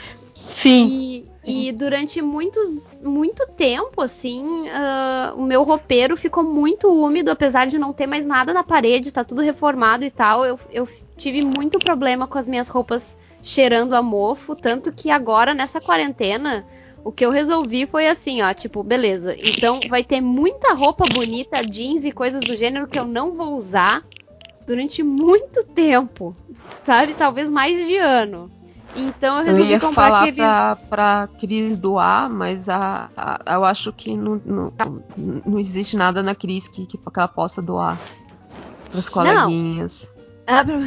Sim. 0.61 0.89
E, 0.91 1.30
e 1.45 1.73
durante 1.73 2.21
muitos, 2.21 3.01
muito 3.03 3.47
tempo, 3.49 4.03
assim, 4.03 4.69
uh, 4.69 5.35
o 5.37 5.43
meu 5.43 5.63
roupeiro 5.63 6.17
ficou 6.17 6.45
muito 6.45 6.89
úmido, 6.89 7.31
apesar 7.31 7.67
de 7.67 7.79
não 7.79 7.93
ter 7.93 8.07
mais 8.07 8.27
nada 8.27 8.53
na 8.53 8.63
parede, 8.63 9.11
tá 9.11 9.25
tudo 9.25 9.41
reformado 9.41 10.05
e 10.05 10.11
tal. 10.11 10.45
Eu, 10.45 10.61
eu 10.71 10.89
tive 11.17 11.41
muito 11.43 11.79
problema 11.79 12.27
com 12.27 12.37
as 12.37 12.47
minhas 12.47 12.69
roupas 12.69 13.17
cheirando 13.43 13.95
a 13.95 14.03
mofo, 14.03 14.55
tanto 14.55 14.93
que 14.93 15.11
agora, 15.11 15.55
nessa 15.55 15.81
quarentena, 15.81 16.67
o 17.03 17.11
que 17.11 17.25
eu 17.25 17.31
resolvi 17.31 17.87
foi 17.87 18.07
assim, 18.07 18.43
ó, 18.43 18.53
tipo, 18.53 18.83
beleza, 18.83 19.35
então 19.39 19.81
vai 19.89 20.05
ter 20.05 20.21
muita 20.21 20.75
roupa 20.75 21.05
bonita, 21.11 21.65
jeans 21.65 22.05
e 22.05 22.13
coisas 22.13 22.41
do 22.41 22.55
gênero 22.55 22.87
que 22.87 22.99
eu 22.99 23.07
não 23.07 23.33
vou 23.33 23.57
usar 23.57 24.05
durante 24.67 25.03
muito 25.03 25.67
tempo, 25.69 26.35
sabe? 26.85 27.15
Talvez 27.15 27.49
mais 27.49 27.87
de 27.87 27.97
ano. 27.97 28.60
Então 28.95 29.39
eu 29.39 29.45
resolvi 29.45 29.69
eu 29.69 29.71
ia 29.71 29.81
comprar 29.81 30.05
falar 30.05 30.23
aquele... 30.23 30.37
pra, 30.37 30.77
pra 30.89 31.29
Cris 31.39 31.79
doar, 31.79 32.29
mas 32.29 32.69
a, 32.69 33.09
a, 33.17 33.55
eu 33.55 33.65
acho 33.65 33.93
que 33.93 34.17
não, 34.17 34.41
não, 34.45 34.73
não 35.47 35.59
existe 35.59 35.97
nada 35.97 36.23
na 36.23 36.35
Cris 36.35 36.67
que, 36.67 36.87
que, 36.87 36.99
ela 37.17 37.29
possa 37.29 37.63
doar 37.63 38.01
pras 38.91 39.09
coleguinhas. 39.09 40.13
Ah, 40.47 40.65
pra... 40.65 40.81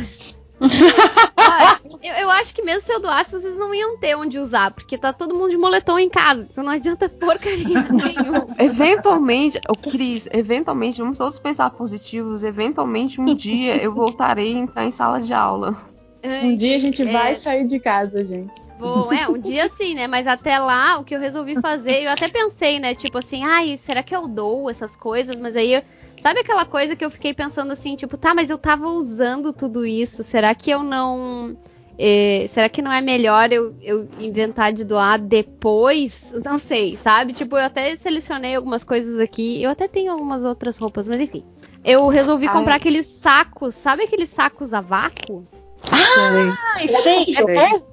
eu, 2.02 2.14
eu, 2.22 2.30
acho 2.30 2.54
que 2.54 2.62
mesmo 2.62 2.82
se 2.82 2.94
eu 2.94 3.00
doasse, 3.00 3.32
vocês 3.32 3.56
não 3.56 3.74
iam 3.74 3.98
ter 3.98 4.16
onde 4.16 4.38
usar, 4.38 4.72
porque 4.72 4.98
tá 4.98 5.14
todo 5.14 5.36
mundo 5.36 5.50
de 5.50 5.58
moletom 5.58 5.98
em 5.98 6.10
casa, 6.10 6.48
então 6.50 6.64
não 6.64 6.72
adianta 6.72 7.08
porcaria 7.08 7.82
nenhuma. 7.90 8.48
eventualmente, 8.60 9.60
o 9.70 9.76
Cris, 9.76 10.28
eventualmente, 10.32 11.02
vamos 11.02 11.18
todos 11.18 11.40
pensar 11.40 11.70
positivos, 11.72 12.44
eventualmente 12.44 13.20
um 13.20 13.34
dia 13.34 13.82
eu 13.82 13.94
voltarei 13.94 14.56
a 14.56 14.60
entrar 14.60 14.86
em 14.86 14.92
sala 14.92 15.22
de 15.22 15.34
aula. 15.34 15.93
Um 16.24 16.56
dia 16.56 16.76
a 16.76 16.80
gente 16.80 17.04
vai 17.04 17.36
sair 17.36 17.66
de 17.66 17.80
casa, 17.80 18.24
gente. 18.24 18.54
Bom, 18.80 19.12
é, 19.12 19.28
um 19.28 19.38
dia 19.38 19.70
sim, 19.70 19.94
né? 19.94 20.08
Mas 20.08 20.26
até 20.26 20.58
lá, 20.58 21.00
o 21.00 21.04
que 21.04 21.16
eu 21.16 21.20
resolvi 21.20 21.56
fazer, 21.60 22.04
eu 22.04 22.12
até 22.12 22.28
pensei, 22.28 22.80
né? 22.80 22.96
Tipo 22.96 23.18
assim, 23.18 23.44
ai, 23.44 23.78
será 23.78 24.02
que 24.02 24.16
eu 24.16 24.28
dou 24.28 24.70
essas 24.70 24.96
coisas? 24.96 25.40
Mas 25.40 25.56
aí, 25.56 25.82
sabe 26.22 26.40
aquela 26.40 26.66
coisa 26.66 26.96
que 26.96 27.04
eu 27.04 27.10
fiquei 27.10 27.34
pensando 27.34 27.72
assim, 27.72 27.96
tipo, 27.96 28.18
tá, 28.18 28.34
mas 28.34 28.50
eu 28.50 28.58
tava 28.58 28.88
usando 28.88 29.52
tudo 29.54 29.86
isso, 29.86 30.24
será 30.24 30.56
que 30.56 30.72
eu 30.72 30.82
não. 30.82 31.58
eh, 31.98 32.46
será 32.50 32.68
que 32.68 32.82
não 32.82 32.92
é 32.92 33.02
melhor 33.02 33.52
eu, 33.52 33.76
eu 33.82 34.08
inventar 34.20 34.72
de 34.74 34.84
doar 34.84 35.20
depois? 35.20 36.34
Não 36.44 36.58
sei, 36.58 36.96
sabe? 36.98 37.34
Tipo, 37.34 37.58
eu 37.58 37.66
até 37.66 37.96
selecionei 37.98 38.56
algumas 38.56 38.84
coisas 38.84 39.20
aqui. 39.20 39.62
Eu 39.62 39.70
até 39.70 39.88
tenho 39.88 40.12
algumas 40.12 40.44
outras 40.46 40.78
roupas, 40.78 41.08
mas 41.08 41.20
enfim. 41.22 41.44
Eu 41.86 42.08
resolvi 42.08 42.48
Ai. 42.48 42.54
comprar 42.54 42.76
aqueles 42.76 43.06
sacos, 43.08 43.76
sabe 43.76 44.04
aqueles 44.04 44.30
sacos 44.30 44.74
a 44.74 44.80
vácuo? 44.82 45.46
Ah, 45.92 47.02
sei, 47.04 47.36
é 47.36 47.42
bom? 47.42 47.84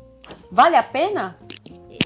Vale 0.51 0.77
a 0.77 0.83
pena? 0.83 1.37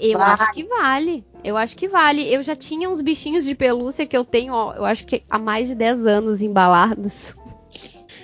Eu 0.00 0.18
Vale. 0.18 0.42
acho 0.42 0.52
que 0.52 0.64
vale. 0.64 1.24
Eu 1.42 1.56
acho 1.56 1.76
que 1.76 1.88
vale. 1.88 2.32
Eu 2.32 2.42
já 2.42 2.56
tinha 2.56 2.88
uns 2.88 3.00
bichinhos 3.00 3.44
de 3.44 3.54
pelúcia 3.54 4.06
que 4.06 4.16
eu 4.16 4.24
tenho, 4.24 4.54
ó, 4.54 4.72
eu 4.74 4.84
acho 4.84 5.04
que 5.06 5.22
há 5.30 5.38
mais 5.38 5.68
de 5.68 5.74
10 5.74 6.06
anos 6.06 6.42
embalados 6.42 7.34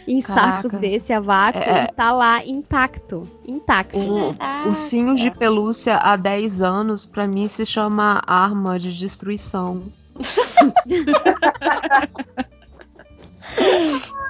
em 0.08 0.20
Caraca. 0.20 0.62
sacos 0.68 0.80
desse 0.80 1.12
a 1.12 1.20
vácuo 1.20 1.60
É. 1.60 1.84
e 1.84 1.92
tá 1.92 2.10
lá 2.12 2.44
intacto. 2.44 3.28
Intacto. 3.47 3.98
O, 3.98 4.34
Ursinhos 4.66 5.20
de 5.20 5.30
pelúcia 5.30 5.97
há 5.97 6.16
10 6.16 6.62
anos, 6.62 7.06
pra 7.06 7.26
mim, 7.26 7.47
se 7.47 7.64
chama 7.66 8.22
arma 8.26 8.78
de 8.78 8.97
destruição. 8.98 9.84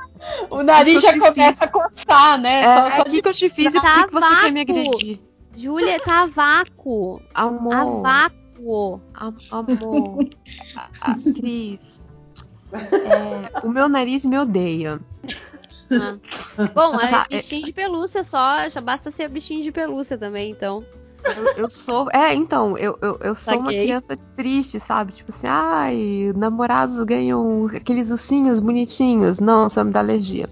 O 0.50 0.62
nariz 0.62 1.02
já 1.02 1.18
começa 1.18 1.64
a 1.64 1.68
coçar, 1.68 2.38
né? 2.40 2.62
É, 2.62 2.96
só 2.96 3.02
o 3.02 3.04
que, 3.06 3.22
que 3.22 3.28
eu 3.28 3.32
te 3.34 3.48
fiz 3.48 3.74
e 3.74 3.80
por 3.80 3.82
Tá 3.82 4.06
que 4.06 4.12
você 4.12 4.36
quer 4.40 4.52
me 4.52 4.64
vácuo. 4.64 4.80
agredir? 4.80 5.20
Júlia, 5.56 6.00
tá 6.00 6.22
a 6.22 6.26
vácuo. 6.26 7.20
A 7.34 7.42
Amor, 7.42 8.02
vácuo. 8.02 9.00
am- 9.14 9.36
amor, 9.50 10.28
a- 10.76 10.88
a- 11.10 11.14
Cris, 11.34 12.02
é, 12.72 13.66
o 13.66 13.68
meu 13.70 13.88
nariz 13.88 14.24
me 14.24 14.38
odeia. 14.38 15.00
Ah. 15.92 16.16
Bom, 16.74 16.94
é 17.00 17.06
Sa- 17.08 17.26
bichinho 17.28 17.64
de 17.64 17.72
pelúcia 17.72 18.22
só, 18.22 18.68
já 18.68 18.80
basta 18.80 19.10
ser 19.10 19.28
bichinho 19.28 19.62
de 19.62 19.72
pelúcia 19.72 20.16
também, 20.16 20.50
então. 20.52 20.84
Eu, 21.24 21.64
eu 21.64 21.70
sou. 21.70 22.08
É, 22.12 22.34
então, 22.34 22.76
eu, 22.76 22.98
eu, 23.00 23.18
eu 23.22 23.34
sou 23.34 23.54
uma 23.54 23.66
Saquei. 23.66 23.84
criança 23.84 24.16
triste, 24.36 24.80
sabe? 24.80 25.12
Tipo 25.12 25.30
assim, 25.30 25.46
ai, 25.48 26.32
namorados 26.36 27.02
ganham 27.04 27.66
aqueles 27.66 28.10
ursinhos 28.10 28.58
bonitinhos. 28.58 29.38
Não, 29.40 29.68
só 29.68 29.84
me 29.84 29.92
dá 29.92 30.00
alergia. 30.00 30.48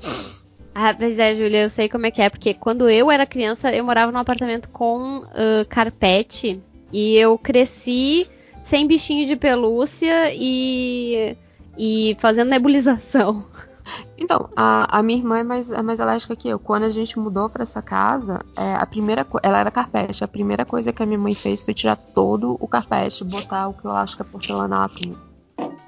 Ah, 0.74 0.94
pois 0.94 1.18
é, 1.18 1.34
Júlia, 1.34 1.62
eu 1.64 1.70
sei 1.70 1.88
como 1.88 2.06
é 2.06 2.10
que 2.10 2.22
é, 2.22 2.30
porque 2.30 2.54
quando 2.54 2.88
eu 2.88 3.10
era 3.10 3.26
criança, 3.26 3.74
eu 3.74 3.84
morava 3.84 4.12
num 4.12 4.18
apartamento 4.18 4.68
com 4.70 5.24
ah, 5.34 5.64
carpete 5.68 6.60
e 6.92 7.16
eu 7.16 7.36
cresci 7.36 8.26
sem 8.62 8.86
bichinho 8.86 9.26
de 9.26 9.34
pelúcia 9.34 10.32
e, 10.34 11.36
e 11.76 12.16
fazendo 12.20 12.48
nebulização. 12.48 13.44
Então, 14.16 14.48
a, 14.56 14.98
a 14.98 15.02
minha 15.02 15.18
irmã 15.18 15.38
é 15.38 15.42
mais, 15.42 15.70
é 15.70 15.82
mais 15.82 16.00
alérgica 16.00 16.36
que 16.36 16.48
eu. 16.48 16.58
Quando 16.58 16.84
a 16.84 16.90
gente 16.90 17.18
mudou 17.18 17.48
pra 17.48 17.62
essa 17.62 17.80
casa, 17.80 18.40
é, 18.56 18.74
a 18.74 18.86
primeira 18.86 19.26
ela 19.42 19.58
era 19.58 19.70
carpete. 19.70 20.24
A 20.24 20.28
primeira 20.28 20.64
coisa 20.64 20.92
que 20.92 21.02
a 21.02 21.06
minha 21.06 21.18
mãe 21.18 21.34
fez 21.34 21.62
foi 21.62 21.74
tirar 21.74 21.96
todo 21.96 22.56
o 22.60 22.68
carpete, 22.68 23.24
botar 23.24 23.68
o 23.68 23.74
que 23.74 23.84
eu 23.84 23.92
acho 23.92 24.16
que 24.16 24.22
é 24.22 24.24
porcelanato. 24.24 25.16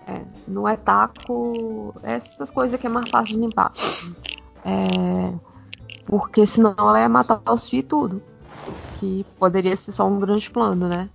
É, 0.07 0.23
não 0.47 0.67
é 0.67 0.77
taco, 0.77 1.95
é 2.03 2.15
essas 2.15 2.51
coisas 2.51 2.79
que 2.79 2.87
é 2.87 2.91
mais 2.91 3.09
fácil 3.09 3.37
de 3.37 3.41
limpar. 3.41 3.73
É, 4.65 5.33
porque 6.07 6.47
senão 6.47 6.75
ela 6.77 7.01
ia 7.01 7.09
matar 7.09 7.41
os 7.49 7.69
fios 7.69 7.85
e 7.85 7.87
tudo. 7.87 8.23
Que 8.95 9.25
poderia 9.39 9.77
ser 9.77 9.93
só 9.93 10.07
um 10.07 10.19
grande 10.19 10.51
plano, 10.51 10.89
né? 10.89 11.09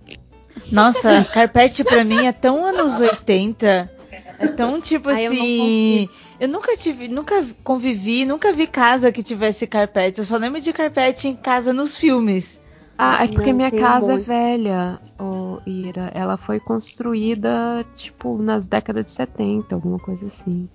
Nossa, 0.70 1.24
carpete 1.32 1.84
pra 1.84 2.04
mim 2.04 2.26
é 2.26 2.32
tão 2.32 2.64
anos 2.64 2.98
80. 2.98 3.90
É 4.38 4.48
tão 4.48 4.80
tipo 4.80 5.08
Ai, 5.08 5.26
eu 5.26 5.34
não 5.34 5.42
assim. 5.42 6.08
Eu 6.38 6.48
nunca 6.48 6.76
tive, 6.76 7.08
nunca 7.08 7.44
convivi, 7.64 8.24
nunca 8.24 8.52
vi 8.52 8.66
casa 8.66 9.10
que 9.10 9.22
tivesse 9.22 9.66
carpete. 9.66 10.18
Eu 10.18 10.24
só 10.24 10.36
lembro 10.36 10.60
de 10.60 10.72
carpete 10.72 11.28
em 11.28 11.36
casa 11.36 11.72
nos 11.72 11.96
filmes. 11.96 12.60
Ah, 12.98 13.24
é 13.24 13.28
porque 13.28 13.50
Não, 13.50 13.56
minha 13.56 13.70
casa 13.70 14.12
é 14.12 14.14
monte. 14.16 14.26
velha, 14.26 15.00
ô 15.18 15.58
Ira. 15.66 16.10
Ela 16.14 16.36
foi 16.36 16.58
construída, 16.58 17.84
tipo, 17.94 18.38
nas 18.38 18.66
décadas 18.66 19.04
de 19.04 19.10
70, 19.12 19.74
alguma 19.74 19.98
coisa 19.98 20.26
assim. 20.26 20.68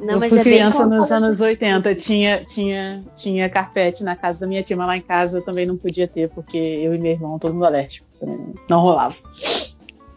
Não, 0.00 0.14
eu 0.14 0.20
mas 0.20 0.30
fui 0.30 0.38
é 0.38 0.44
bem 0.44 0.54
criança 0.54 0.86
nos 0.86 1.12
anos 1.12 1.40
80, 1.40 1.94
tinha, 1.94 2.44
tinha, 2.44 3.04
tinha 3.14 3.48
carpete 3.48 4.02
na 4.02 4.16
casa 4.16 4.40
da 4.40 4.46
minha 4.46 4.62
tia, 4.62 4.76
mas 4.76 4.86
lá 4.86 4.96
em 4.96 5.02
casa 5.02 5.38
eu 5.38 5.44
também 5.44 5.66
não 5.66 5.76
podia 5.76 6.08
ter, 6.08 6.28
porque 6.30 6.56
eu 6.56 6.94
e 6.94 6.98
meu 6.98 7.12
irmão, 7.12 7.38
todo 7.38 7.52
mundo 7.52 7.66
alérgico. 7.66 8.06
Também 8.18 8.54
não 8.68 8.80
rolava. 8.80 9.14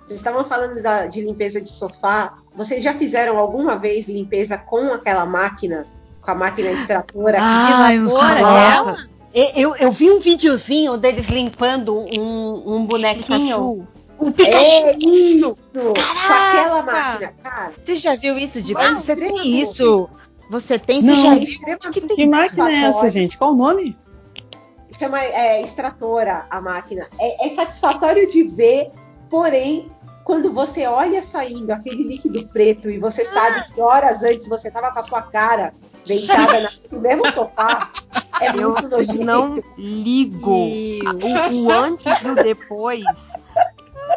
Vocês 0.05 0.19
estavam 0.19 0.43
falando 0.43 0.81
da- 0.81 1.07
de 1.07 1.21
limpeza 1.21 1.61
de 1.61 1.69
sofá. 1.69 2.37
Vocês 2.55 2.83
já 2.83 2.93
fizeram 2.93 3.37
alguma 3.37 3.75
vez 3.77 4.07
limpeza 4.07 4.57
com 4.57 4.93
aquela 4.93 5.25
máquina? 5.25 5.87
Com 6.21 6.31
a 6.31 6.35
máquina 6.35 6.69
extratora? 6.71 7.37
Ai, 7.41 7.99
um 7.99 8.09
Fora 8.09 8.39
suor. 8.39 8.51
ela? 8.51 8.97
E- 9.33 9.61
Eu, 9.61 9.75
eu 9.75 9.91
vi 9.91 10.11
um 10.11 10.19
videozinho 10.19 10.95
deles 10.97 11.25
limpando 11.27 11.97
um, 11.99 12.75
um 12.75 12.85
bonequinho. 12.85 13.57
Pikachu. 13.57 13.87
Um 14.19 14.31
Pikachu. 14.31 14.55
É 14.55 14.97
isso! 14.99 15.55
Com 15.73 15.93
Caraca! 15.93 16.49
aquela 16.59 16.83
máquina, 16.83 17.33
cara. 17.41 17.73
Você 17.83 17.95
já 17.95 18.15
viu 18.15 18.37
isso 18.37 18.61
de 18.61 18.73
Uau, 18.73 18.95
Você 18.95 19.15
tem 19.15 19.59
isso? 19.61 20.09
Você 20.49 20.77
tem? 20.77 21.01
Você 21.01 21.07
Não, 21.07 21.15
já 21.15 21.35
viu? 21.35 21.77
que 21.91 22.01
tem 22.01 22.15
Que 22.15 22.25
máquina 22.27 22.71
é 22.71 22.83
essa, 22.83 23.09
gente? 23.09 23.37
Qual 23.37 23.51
o 23.53 23.55
nome? 23.55 23.97
Chama 24.97 25.23
é, 25.23 25.61
extratora 25.61 26.45
a 26.49 26.61
máquina. 26.61 27.07
É, 27.19 27.47
é 27.47 27.49
satisfatório 27.49 28.29
de 28.29 28.43
ver, 28.43 28.91
porém, 29.29 29.89
quando 30.23 30.51
você 30.51 30.85
olha 30.87 31.21
saindo 31.21 31.71
aquele 31.71 32.03
líquido 32.03 32.47
preto 32.47 32.89
e 32.89 32.97
você 32.99 33.23
sabe 33.25 33.73
que 33.73 33.81
horas 33.81 34.23
antes 34.23 34.47
você 34.47 34.69
tava 34.71 34.91
com 34.91 34.99
a 34.99 35.03
sua 35.03 35.21
cara 35.21 35.73
deitada 36.05 36.59
na- 36.61 36.69
no 36.91 36.99
mesmo 36.99 37.31
sofá, 37.31 37.91
é 38.41 38.49
Eu 38.49 38.71
muito 38.71 38.89
nojento. 38.89 39.23
não 39.23 39.63
ligo. 39.77 40.49
O, 40.51 41.65
o 41.65 41.71
antes 41.71 42.21
e 42.23 42.29
o 42.29 42.35
depois 42.35 43.03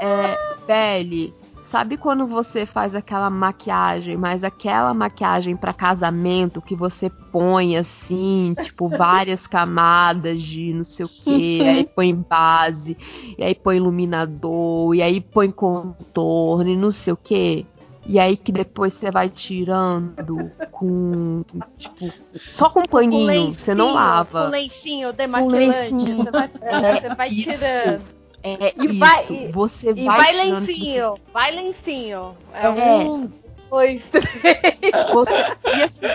é, 0.00 0.36
Belle, 0.66 1.32
sabe 1.76 1.98
quando 1.98 2.26
você 2.26 2.64
faz 2.64 2.94
aquela 2.94 3.28
maquiagem, 3.28 4.16
mas 4.16 4.42
aquela 4.42 4.94
maquiagem 4.94 5.54
pra 5.54 5.74
casamento 5.74 6.62
que 6.62 6.74
você 6.74 7.10
põe 7.10 7.76
assim, 7.76 8.54
tipo, 8.64 8.88
várias 8.88 9.46
camadas 9.46 10.40
de 10.40 10.72
não 10.72 10.84
sei 10.84 11.04
o 11.04 11.08
que, 11.08 11.60
aí 11.60 11.84
põe 11.84 12.14
base, 12.14 12.96
e 13.36 13.44
aí 13.44 13.54
põe 13.54 13.76
iluminador, 13.76 14.94
e 14.94 15.02
aí 15.02 15.20
põe 15.20 15.50
contorno 15.50 16.70
e 16.70 16.76
não 16.76 16.90
sei 16.90 17.12
o 17.12 17.16
que. 17.16 17.66
E 18.06 18.18
aí 18.18 18.38
que 18.38 18.52
depois 18.52 18.94
você 18.94 19.10
vai 19.10 19.28
tirando 19.28 20.50
com, 20.70 21.44
tipo, 21.76 22.10
só 22.32 22.70
com 22.70 22.86
paninho, 22.86 23.52
você 23.52 23.74
não 23.74 23.92
lava. 23.92 24.44
Com 24.44 24.50
lencinho 24.50 25.12
demaquilante. 25.12 25.92
lencinho. 25.92 26.24
Você 26.24 26.30
vai, 26.30 26.48
você 27.02 27.14
vai 27.14 27.28
tirando. 27.28 28.15
É 28.42 28.72
E 28.78 28.86
isso, 28.86 28.98
vai- 28.98 29.50
você 29.50 29.90
E 29.90 30.04
vai, 30.04 30.18
vai 30.18 30.32
lencinho, 30.50 31.14
vai 31.32 31.50
lencinho. 31.54 32.36
É, 32.54 32.66
É. 32.66 32.70
um, 33.08 33.28
dois, 33.70 34.02
três. 34.10 35.12
Você, 35.12 35.32
e 35.76 35.82
assim, 35.82 36.06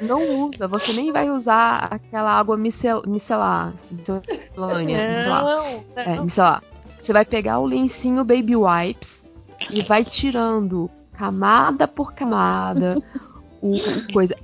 não 0.00 0.22
usa, 0.40 0.68
você 0.68 0.92
nem 0.94 1.10
vai 1.12 1.30
usar 1.30 1.88
aquela 1.90 2.30
água 2.32 2.56
micel, 2.56 3.02
micelar, 3.06 3.72
miscelânea, 3.90 5.08
micelar. 5.10 5.42
Não, 5.44 5.84
É, 5.96 6.16
não. 6.16 6.24
micelar. 6.24 6.62
Você 6.98 7.12
vai 7.12 7.24
pegar 7.24 7.58
o 7.60 7.64
lencinho 7.66 8.24
Baby 8.24 8.56
Wipes 8.56 9.24
e 9.70 9.80
vai 9.82 10.04
tirando 10.04 10.90
camada 11.12 11.86
por 11.88 12.12
camada 12.12 12.96
o 13.62 13.76
o 13.76 14.12
coisa. 14.12 14.34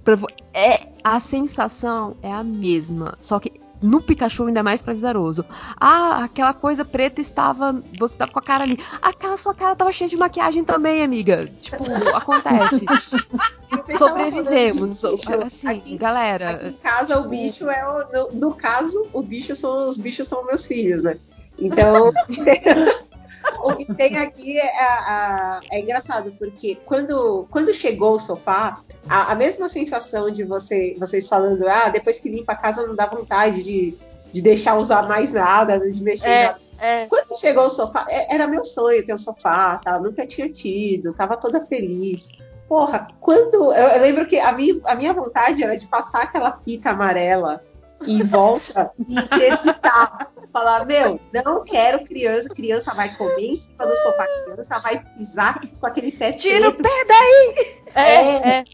É, 0.54 0.88
a 1.04 1.20
sensação 1.20 2.16
é 2.22 2.32
a 2.32 2.42
mesma, 2.42 3.14
só 3.20 3.38
que 3.38 3.52
no 3.82 4.00
Pikachu 4.00 4.46
ainda 4.46 4.62
mais 4.62 4.80
prazeroso. 4.82 5.44
Ah, 5.78 6.24
aquela 6.24 6.52
coisa 6.54 6.84
preta 6.84 7.20
estava. 7.20 7.82
Você 7.98 8.16
tava 8.16 8.32
com 8.32 8.38
a 8.38 8.42
cara 8.42 8.64
ali. 8.64 8.78
Aquela 9.02 9.36
sua 9.36 9.54
cara 9.54 9.76
tava 9.76 9.92
cheia 9.92 10.08
de 10.08 10.16
maquiagem 10.16 10.64
também, 10.64 11.02
amiga. 11.02 11.46
Tipo, 11.60 11.84
acontece. 12.16 12.84
Falando 12.86 13.98
Sobrevivemos. 13.98 15.02
bicho. 15.02 15.34
Assim, 15.42 15.68
Aqui- 15.68 15.78
Aqui 15.78 15.96
galera. 15.98 16.68
em 16.68 16.72
casa 16.72 17.18
o 17.20 17.28
bicho 17.28 17.68
é 17.68 17.84
o. 17.86 18.12
No, 18.12 18.32
no 18.48 18.54
caso, 18.54 19.06
o 19.12 19.22
bicho 19.22 19.54
são 19.54 19.88
os 19.88 19.98
bichos 19.98 20.26
são 20.26 20.44
meus 20.46 20.66
filhos, 20.66 21.02
né? 21.02 21.18
Então 21.58 22.12
o 23.62 23.74
que 23.76 23.92
tem 23.94 24.16
aqui 24.18 24.58
é, 24.58 24.82
a- 24.82 24.98
a- 25.06 25.60
é 25.70 25.80
engraçado, 25.80 26.34
porque 26.38 26.76
quando, 26.86 27.46
quando 27.50 27.72
chegou 27.74 28.12
o 28.14 28.18
sofá, 28.18 28.80
a, 29.08 29.32
a 29.32 29.34
mesma 29.34 29.68
sensação 29.68 30.30
de 30.30 30.44
você, 30.44 30.96
vocês 30.98 31.28
falando, 31.28 31.66
ah, 31.68 31.88
depois 31.88 32.18
que 32.20 32.28
limpa 32.28 32.52
a 32.52 32.56
casa 32.56 32.86
não 32.86 32.94
dá 32.94 33.06
vontade 33.06 33.62
de, 33.62 33.96
de 34.32 34.42
deixar 34.42 34.76
usar 34.76 35.02
mais 35.08 35.32
nada, 35.32 35.78
de 35.90 36.02
mexer 36.02 36.28
em 36.28 36.32
É, 36.32 36.44
nada. 36.46 36.60
é. 36.78 37.06
Quando 37.06 37.38
chegou 37.38 37.66
o 37.66 37.70
sofá, 37.70 38.04
é- 38.08 38.34
era 38.34 38.46
meu 38.46 38.64
sonho 38.64 39.04
ter 39.04 39.14
um 39.14 39.18
sofá, 39.18 39.78
tá? 39.78 39.98
nunca 39.98 40.26
tinha 40.26 40.48
tido, 40.50 41.12
tava 41.14 41.36
toda 41.36 41.64
feliz. 41.66 42.28
Porra, 42.68 43.06
quando. 43.20 43.72
Eu, 43.72 43.88
eu 43.88 44.02
lembro 44.02 44.26
que 44.26 44.38
a 44.40 44.50
minha, 44.52 44.74
a 44.86 44.96
minha 44.96 45.12
vontade 45.12 45.62
era 45.62 45.76
de 45.78 45.86
passar 45.86 46.22
aquela 46.24 46.58
fita 46.64 46.90
amarela 46.90 47.62
em 48.06 48.22
volta 48.22 48.90
e 49.08 49.14
interditar. 49.18 50.32
Falar, 50.52 50.86
meu, 50.86 51.20
não 51.44 51.62
quero 51.64 52.02
criança, 52.04 52.48
criança 52.48 52.94
vai 52.94 53.14
comer 53.16 53.40
em 53.50 53.56
cima 53.56 53.86
do 53.86 53.94
sofá, 53.96 54.26
criança 54.44 54.78
vai 54.78 55.04
pisar 55.16 55.60
com 55.78 55.86
aquele 55.86 56.12
pé 56.12 56.32
Tira 56.32 56.72
preto. 56.72 56.80
o 56.80 56.82
pé 56.82 57.04
daí! 57.06 57.82
É, 57.94 58.48
é. 58.48 58.64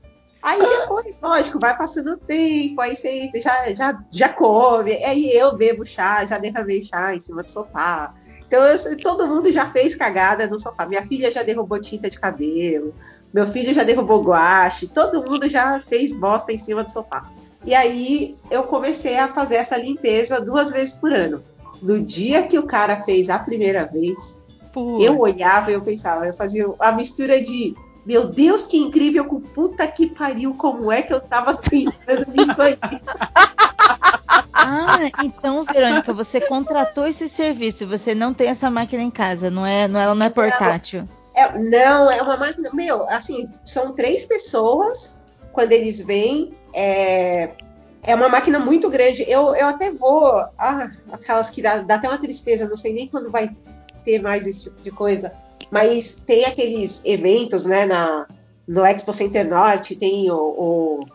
Aí 0.42 0.58
depois, 0.60 1.18
lógico, 1.22 1.58
vai 1.60 1.76
passando 1.76 2.12
o 2.12 2.16
tempo, 2.16 2.80
aí 2.80 2.96
você 2.96 3.30
já, 3.36 3.72
já, 3.72 4.04
já 4.10 4.28
come, 4.28 4.92
aí 5.04 5.32
eu 5.32 5.56
bebo 5.56 5.84
chá, 5.84 6.24
já 6.24 6.36
derramei 6.38 6.82
chá 6.82 7.14
em 7.14 7.20
cima 7.20 7.42
do 7.44 7.50
sofá. 7.50 8.12
Então 8.46 8.60
eu- 8.64 8.96
todo 8.98 9.26
mundo 9.28 9.50
já 9.52 9.70
fez 9.70 9.94
cagada 9.94 10.48
no 10.48 10.58
sofá. 10.58 10.86
Minha 10.86 11.06
filha 11.06 11.30
já 11.30 11.44
derrubou 11.44 11.80
tinta 11.80 12.10
de 12.10 12.18
cabelo, 12.18 12.92
meu 13.32 13.46
filho 13.46 13.72
já 13.72 13.84
derrubou 13.84 14.22
guache, 14.22 14.88
todo 14.88 15.24
mundo 15.24 15.48
já 15.48 15.80
fez 15.88 16.12
bosta 16.12 16.52
em 16.52 16.58
cima 16.58 16.82
do 16.82 16.90
sofá. 16.90 17.24
E 17.64 17.74
aí 17.74 18.36
eu 18.50 18.64
comecei 18.64 19.18
a 19.18 19.28
fazer 19.28 19.56
essa 19.56 19.76
limpeza 19.76 20.40
duas 20.40 20.70
vezes 20.70 20.94
por 20.94 21.12
ano. 21.12 21.42
No 21.80 22.00
dia 22.00 22.46
que 22.46 22.58
o 22.58 22.66
cara 22.66 22.96
fez 22.96 23.28
a 23.28 23.38
primeira 23.38 23.84
vez, 23.86 24.38
eu 25.00 25.18
olhava 25.18 25.70
e 25.70 25.74
eu 25.74 25.82
pensava, 25.82 26.26
eu 26.26 26.32
fazia 26.32 26.66
a 26.78 26.92
mistura 26.92 27.40
de 27.40 27.74
meu 28.04 28.26
Deus, 28.26 28.64
que 28.64 28.76
incrível, 28.76 29.24
com 29.24 29.40
puta 29.40 29.86
que 29.86 30.08
pariu, 30.08 30.54
como 30.54 30.90
é 30.90 31.02
que 31.02 31.12
eu 31.12 31.20
tava 31.20 31.52
nisso 32.34 32.62
aí? 32.62 32.76
Ah, 34.54 35.10
então, 35.24 35.64
Verônica, 35.64 36.12
você 36.12 36.40
contratou 36.40 37.06
esse 37.06 37.28
serviço, 37.28 37.86
você 37.86 38.14
não 38.14 38.32
tem 38.32 38.48
essa 38.48 38.70
máquina 38.70 39.02
em 39.02 39.10
casa, 39.10 39.50
não 39.50 39.66
é, 39.66 39.88
não, 39.88 39.98
ela 39.98 40.14
não 40.14 40.24
é 40.24 40.30
portátil. 40.30 41.08
É, 41.34 41.58
não, 41.58 42.10
é 42.10 42.22
uma 42.22 42.36
máquina. 42.36 42.70
Meu, 42.72 43.04
assim, 43.08 43.50
são 43.64 43.92
três 43.92 44.24
pessoas 44.24 45.20
quando 45.52 45.72
eles 45.72 46.00
vêm. 46.00 46.52
É, 46.74 47.50
é 48.02 48.14
uma 48.14 48.28
máquina 48.28 48.58
muito 48.58 48.88
grande. 48.90 49.24
Eu, 49.28 49.54
eu 49.54 49.68
até 49.68 49.90
vou. 49.92 50.24
Ah, 50.58 50.90
aquelas 51.12 51.50
que 51.50 51.62
dá, 51.62 51.78
dá 51.82 51.96
até 51.96 52.08
uma 52.08 52.18
tristeza, 52.18 52.68
não 52.68 52.76
sei 52.76 52.92
nem 52.92 53.08
quando 53.08 53.30
vai 53.30 53.50
ter 54.04 54.20
mais 54.20 54.46
esse 54.46 54.64
tipo 54.64 54.82
de 54.82 54.90
coisa. 54.90 55.32
Mas 55.70 56.16
tem 56.26 56.44
aqueles 56.44 57.00
eventos, 57.04 57.64
né, 57.64 57.86
na, 57.86 58.26
no 58.66 58.84
Expo 58.84 59.12
Center 59.12 59.48
Norte, 59.48 59.96
tem 59.96 60.30
o, 60.30 60.36
o- 60.36 61.06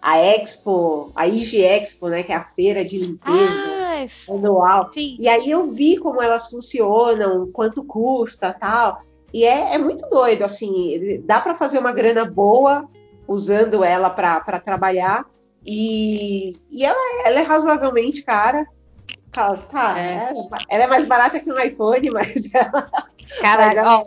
a 0.00 0.16
Expo, 0.18 1.10
a 1.14 1.26
IG 1.26 1.60
Expo, 1.62 2.08
né, 2.08 2.22
que 2.22 2.32
é 2.32 2.36
a 2.36 2.44
feira 2.44 2.84
de 2.84 2.98
limpeza 2.98 3.52
Ah, 3.66 4.06
anual. 4.28 4.90
sim. 4.94 5.16
E 5.18 5.28
aí 5.28 5.50
eu 5.50 5.64
vi 5.66 5.96
como 5.98 6.22
elas 6.22 6.48
funcionam, 6.48 7.50
quanto 7.52 7.82
custa 7.84 8.52
tal. 8.52 8.98
E 9.34 9.44
é, 9.44 9.74
é 9.74 9.78
muito 9.78 10.08
doido, 10.08 10.42
assim, 10.44 11.20
dá 11.26 11.40
para 11.40 11.54
fazer 11.54 11.78
uma 11.80 11.92
grana 11.92 12.24
boa 12.24 12.88
usando 13.28 13.84
ela 13.84 14.10
para 14.10 14.58
trabalhar. 14.58 15.24
E, 15.64 16.56
e 16.70 16.84
ela, 16.84 16.98
é- 16.98 17.28
ela 17.28 17.40
é 17.40 17.42
razoavelmente 17.42 18.22
cara. 18.22 18.66
Tá, 19.30 19.54
tá, 19.54 19.98
É. 19.98 20.14
é, 20.14 20.32
ela 20.70 20.84
é 20.84 20.86
mais 20.86 21.04
barata 21.04 21.38
que 21.38 21.52
um 21.52 21.58
iPhone, 21.60 22.10
mas 22.10 22.52
ela. 22.54 22.90
Cara, 23.40 23.66
mas 23.66 23.76
ela- 23.76 23.98
ó, 23.98 24.06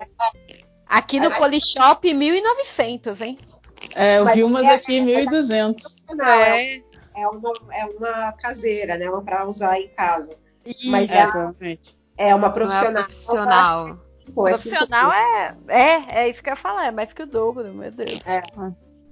aqui 0.88 1.20
no 1.20 1.30
Polishop, 1.32 2.12
1.900, 2.14 3.22
hein? 3.22 3.38
É, 3.96 4.18
eu 4.20 4.26
Mas 4.26 4.36
vi 4.36 4.44
umas 4.44 4.66
é- 4.66 4.74
aqui 4.76 5.00
1.200. 5.00 5.84
não, 6.16 6.26
é, 6.26 6.82
é, 7.16 7.28
uma, 7.28 7.54
é 7.72 7.86
uma 7.86 8.32
caseira, 8.34 8.98
né? 8.98 9.10
Uma 9.10 9.22
para 9.24 9.46
usar 9.48 9.80
em 9.80 9.88
casa. 9.90 10.36
Mas 10.86 11.10
É, 11.10 11.18
é, 11.20 11.28
provavelmente. 11.28 12.00
é 12.18 12.36
uma 12.36 12.48
é 12.48 12.52
profissional. 12.52 13.04
profissional. 13.04 14.00
Pô, 14.34 14.48
é 14.48 14.52
Profissional 14.52 15.12
é, 15.12 15.56
é, 15.68 16.22
é 16.24 16.30
isso 16.30 16.42
que 16.42 16.50
eu 16.50 16.54
ia 16.54 16.58
falar, 16.58 16.86
é 16.86 16.92
mais 16.92 17.12
que 17.12 17.24
o 17.24 17.28
dobro, 17.28 17.74
meu 17.74 17.92
Deus. 17.92 18.20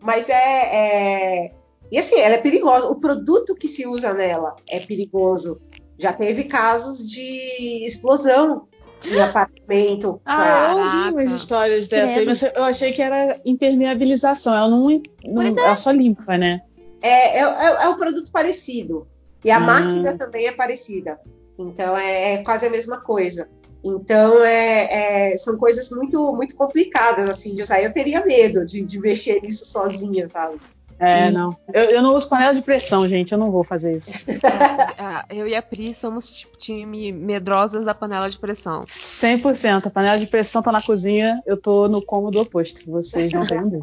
Mas 0.02 0.30
é, 0.30 0.34
é- 0.36 1.52
E 1.92 1.98
assim, 1.98 2.20
ela 2.20 2.36
é 2.36 2.38
perigosa. 2.38 2.88
O 2.88 3.00
produto 3.00 3.56
que 3.56 3.68
se 3.68 3.88
usa 3.88 4.14
nela 4.14 4.56
é 4.70 4.80
perigoso. 4.80 5.60
Já 5.98 6.14
teve 6.14 6.44
casos 6.46 7.10
de 7.10 7.84
explosão 7.86 8.68
em 9.06 9.20
apartamento. 9.20 10.22
Ah, 10.26 10.68
eu 10.72 10.78
ouvi 10.78 11.14
umas 11.14 11.32
histórias 11.32 11.88
dessa 11.88 12.06
aí, 12.20 12.26
Credo. 12.26 12.28
mas 12.30 12.44
eu 12.44 12.64
achei 12.64 12.94
que 12.94 13.02
era 13.02 13.40
impermeabilização. 13.44 14.54
Ela 14.54 14.70
não, 14.70 14.88
não 15.26 15.42
é. 15.42 15.48
ela 15.50 15.76
só 15.76 15.92
limpa, 15.92 16.38
né? 16.38 16.62
É, 17.02 17.40
é, 17.40 17.44
é- 17.44 17.84
é 17.86 17.90
um 17.90 17.98
produto 17.98 18.32
parecido. 18.32 19.08
E 19.44 19.50
a 19.52 19.58
Hum. 19.58 19.62
máquina 19.62 20.18
também 20.18 20.48
é 20.48 20.52
parecida. 20.52 21.20
Então 21.58 21.98
é, 21.98 22.34
é 22.36 22.38
quase 22.44 22.66
a 22.68 22.70
mesma 22.70 23.02
coisa. 23.02 23.50
Então 23.84 24.44
é, 24.44 25.32
é- 25.32 25.38
são 25.38 25.58
coisas 25.58 25.90
muito 25.90 26.34
muito 26.34 26.56
complicadas 26.56 27.30
assim 27.30 27.56
de 27.56 27.64
usar. 27.64 27.82
Eu 27.82 27.94
teria 27.94 28.24
medo 28.26 28.66
de, 28.66 28.82
de 28.84 29.00
mexer 29.00 29.42
nisso 29.42 29.66
sozinha, 29.66 30.30
sabe? 30.30 30.60
É, 31.00 31.32
não. 31.32 31.56
Eu, 31.74 31.86
eu 31.86 32.02
não 32.02 32.14
uso 32.14 32.28
panela 32.28 32.54
de 32.54 32.62
pressão, 32.62 33.08
gente. 33.08 33.32
Eu 33.32 33.38
não 33.38 33.50
vou 33.52 33.64
fazer 33.64 33.96
isso. 33.96 34.12
Ah, 35.02 35.26
eu 35.30 35.48
e 35.48 35.56
a 35.56 35.62
Pri 35.62 35.94
somos 35.94 36.30
tipo 36.30 36.58
time 36.58 37.14
medrosas 37.14 37.86
da 37.86 37.96
panela 37.96 38.30
de 38.30 38.38
pressão. 38.38 38.84
100%. 38.84 39.88
A 39.88 39.90
panela 39.90 40.20
de 40.20 40.28
pressão 40.28 40.62
tá 40.62 40.74
na 40.74 40.82
cozinha, 40.82 41.42
eu 41.46 41.56
tô 41.56 41.88
no 41.88 42.02
cômodo 42.02 42.42
oposto. 42.42 42.82
Vocês 42.92 43.32
não 43.32 43.48
têm. 43.48 43.80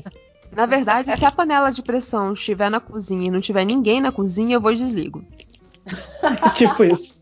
Na 0.52 0.66
verdade, 0.66 1.16
se 1.16 1.24
a 1.24 1.30
panela 1.30 1.70
de 1.70 1.82
pressão 1.82 2.34
estiver 2.34 2.70
na 2.70 2.80
cozinha 2.80 3.28
e 3.28 3.30
não 3.30 3.40
tiver 3.40 3.64
ninguém 3.64 4.00
na 4.00 4.12
cozinha, 4.12 4.56
eu 4.56 4.60
vou 4.60 4.72
e 4.72 4.74
desligo. 4.74 5.24
tipo 6.54 6.84
isso. 6.84 7.20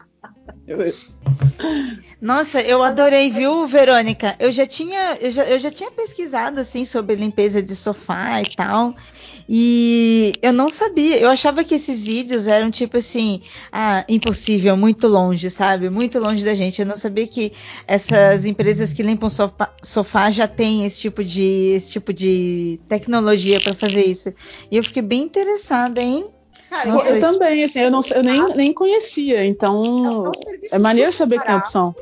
Tipo 0.67 0.83
isso. 0.83 1.17
Nossa, 2.21 2.61
eu 2.63 2.83
adorei, 2.83 3.31
viu, 3.31 3.67
Verônica? 3.67 4.35
Eu 4.39 4.51
já 4.51 4.65
tinha, 4.65 5.19
eu 5.21 5.31
já, 5.31 5.45
eu 5.45 5.59
já 5.59 5.71
tinha 5.71 5.91
pesquisado 5.91 6.59
assim 6.59 6.85
sobre 6.85 7.15
limpeza 7.17 7.63
de 7.63 7.77
sofá 7.77 8.41
e 8.41 8.55
tal. 8.57 8.95
E 9.47 10.33
eu 10.41 10.53
não 10.53 10.71
sabia, 10.71 11.19
eu 11.19 11.29
achava 11.29 11.63
que 11.63 11.75
esses 11.75 12.05
vídeos 12.05 12.47
eram 12.47 12.71
tipo 12.71 12.97
assim, 12.97 13.43
ah, 13.71 14.03
impossível, 14.09 14.75
muito 14.75 15.07
longe, 15.07 15.51
sabe? 15.51 15.91
Muito 15.91 16.19
longe 16.19 16.43
da 16.43 16.55
gente. 16.55 16.81
Eu 16.81 16.87
não 16.87 16.97
sabia 16.97 17.27
que 17.27 17.53
essas 17.87 18.47
empresas 18.47 18.93
que 18.93 19.03
limpam 19.03 19.29
sofá, 19.29 19.71
sofá 19.83 20.31
já 20.31 20.49
têm 20.49 20.87
esse 20.87 21.01
tipo 21.01 21.23
de, 21.23 21.73
esse 21.77 21.93
tipo 21.93 22.13
de 22.13 22.81
tecnologia 22.89 23.61
para 23.61 23.75
fazer 23.75 24.07
isso. 24.07 24.33
E 24.71 24.77
eu 24.79 24.83
fiquei 24.83 25.03
bem 25.03 25.23
interessada, 25.23 26.01
hein? 26.01 26.31
Cara, 26.75 26.91
Nossa, 26.91 27.11
eu 27.11 27.21
também, 27.21 27.63
assim, 27.63 27.79
eu, 27.79 27.91
não, 27.91 28.01
eu 28.13 28.23
nem, 28.25 28.57
nem 28.57 28.73
conhecia, 28.73 29.45
então 29.45 29.85
é 29.85 30.11
um 30.11 30.33
é 30.73 30.79
maneiro 30.81 31.13
saber 31.13 31.39
que 31.39 31.47
tem 31.47 31.55
opção. 31.55 31.95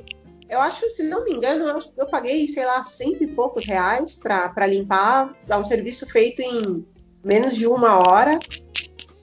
Eu 0.49 0.63
acho, 0.63 0.89
se 0.89 1.03
não 1.03 1.27
me 1.27 1.33
engano, 1.33 1.69
eu, 1.69 1.81
eu 1.95 2.07
paguei, 2.07 2.49
sei 2.49 2.65
lá, 2.65 2.83
cento 2.83 3.23
e 3.23 3.27
poucos 3.27 3.67
reais 3.67 4.17
para 4.17 4.67
limpar. 4.67 5.35
É 5.47 5.57
um 5.59 5.63
serviço 5.63 6.07
feito 6.07 6.41
em 6.41 6.87
menos 7.23 7.55
de 7.55 7.67
uma 7.67 7.99
hora. 7.99 8.41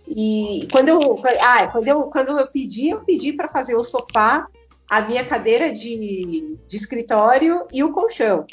E 0.07 0.67
quando 0.71 0.89
eu, 0.89 1.19
ah, 1.41 1.65
quando 1.65 1.87
eu, 1.87 2.03
quando 2.03 2.39
eu 2.39 2.47
pedi, 2.47 2.89
eu 2.89 2.99
pedi 3.03 3.33
para 3.33 3.49
fazer 3.49 3.75
o 3.75 3.83
sofá, 3.83 4.47
a 4.87 5.01
minha 5.01 5.25
cadeira 5.25 5.73
de, 5.73 6.59
de 6.67 6.75
escritório 6.75 7.65
e 7.73 7.83
o 7.83 7.91
colchão. 7.91 8.45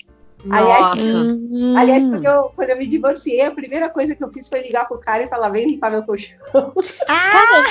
Aliás. 0.51 0.91
Hum, 0.97 1.75
Aliás, 1.77 2.05
quando 2.05 2.25
eu, 2.25 2.43
quando 2.55 2.71
eu 2.71 2.79
me 2.79 2.87
divorciei, 2.87 3.43
a 3.43 3.51
primeira 3.51 3.89
coisa 3.89 4.15
que 4.15 4.25
eu 4.25 4.33
fiz 4.33 4.49
foi 4.49 4.63
ligar 4.63 4.87
pro 4.87 4.99
cara 4.99 5.25
e 5.25 5.29
falar: 5.29 5.51
vem 5.51 5.67
limpar 5.67 5.91
meu 5.91 6.03
colchão. 6.03 6.37
Cara, 7.07 7.65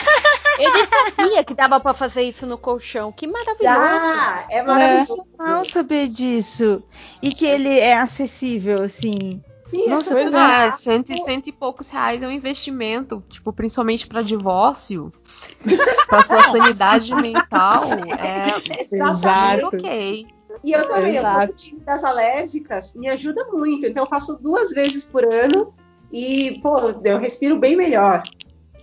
eu 0.59 0.73
nem 0.73 0.85
sabia 0.87 1.43
que 1.43 1.53
dava 1.53 1.79
pra 1.79 1.93
fazer 1.93 2.23
isso 2.23 2.45
no 2.45 2.57
colchão. 2.57 3.11
Que 3.11 3.27
maravilhoso. 3.27 3.77
Ah, 3.79 4.47
é 4.49 4.63
maravilhoso. 4.63 5.25
Não 5.37 5.65
saber 5.65 6.07
disso. 6.07 6.83
E 7.21 7.31
que 7.31 7.45
ele 7.45 7.79
é 7.79 7.97
acessível, 7.97 8.83
assim. 8.83 9.41
Sim, 9.67 9.85
é 9.87 9.89
Nossa, 9.89 10.19
é. 10.19 10.29
Ah, 10.35 10.71
cento, 10.73 11.11
e- 11.11 11.23
cento 11.23 11.47
e 11.47 11.51
poucos 11.51 11.89
reais 11.89 12.21
é 12.21 12.27
um 12.27 12.31
investimento, 12.31 13.23
tipo, 13.29 13.51
principalmente 13.51 14.05
pra 14.05 14.21
divórcio, 14.21 15.11
pra 16.07 16.21
sua 16.21 16.43
sanidade 16.43 17.13
mental, 17.15 17.81
é 18.19 18.95
Exatamente. 18.95 19.61
muito 19.63 19.77
ok. 19.77 20.27
E 20.63 20.71
eu 20.71 20.87
também, 20.87 21.15
eu 21.15 21.23
sou 21.23 21.31
Exato. 21.31 21.51
do 21.51 21.55
time 21.55 21.79
das 21.81 22.03
alérgicas, 22.03 22.93
me 22.95 23.09
ajuda 23.09 23.45
muito. 23.51 23.85
Então 23.85 24.03
eu 24.03 24.09
faço 24.09 24.37
duas 24.41 24.71
vezes 24.71 25.05
por 25.05 25.23
ano 25.31 25.73
e, 26.11 26.59
pô, 26.61 26.77
eu 27.03 27.19
respiro 27.19 27.59
bem 27.59 27.75
melhor. 27.75 28.23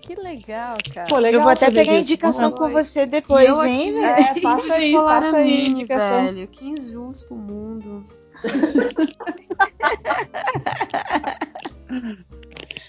Que 0.03 0.15
legal, 0.17 0.77
cara. 0.93 1.07
Pô, 1.09 1.17
legal 1.19 1.41
eu 1.41 1.45
vou 1.45 1.53
até 1.53 1.71
pegar 1.71 1.93
a 1.93 2.01
disso. 2.01 2.13
indicação 2.13 2.51
com 2.51 2.65
lá. 2.65 2.69
você 2.71 3.07
depois, 3.07 3.49
eu 3.49 3.65
hein, 3.65 3.91
aqui, 3.91 3.93
velho? 3.93 4.07
É, 4.07 4.41
passa 4.41 4.75
aí, 4.75 4.93
passa 4.93 5.37
a 5.37 5.41
aí, 5.41 5.45
mim, 5.47 5.67
indicação. 5.69 6.25
velho. 6.25 6.49
Que 6.49 6.65
injusto 6.67 7.35
o 7.35 7.39
mundo. 7.39 8.05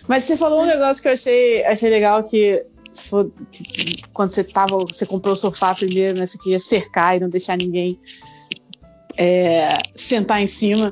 Mas 0.07 0.23
você 0.23 0.37
falou 0.37 0.63
um 0.63 0.65
negócio 0.65 1.01
que 1.01 1.07
eu 1.07 1.13
achei, 1.13 1.63
achei 1.65 1.89
legal 1.89 2.23
que, 2.23 2.65
for- 2.93 3.31
que 3.51 4.01
quando 4.13 4.31
você 4.31 4.43
tava, 4.43 4.77
você 4.77 5.05
comprou 5.05 5.33
o 5.33 5.37
sofá 5.37 5.73
primeiro, 5.73 6.17
né? 6.19 6.25
Você 6.25 6.37
queria 6.37 6.59
cercar 6.59 7.15
e 7.15 7.19
não 7.19 7.29
deixar 7.29 7.57
ninguém 7.57 7.99
é, 9.17 9.77
sentar 9.95 10.41
em 10.41 10.47
cima. 10.47 10.91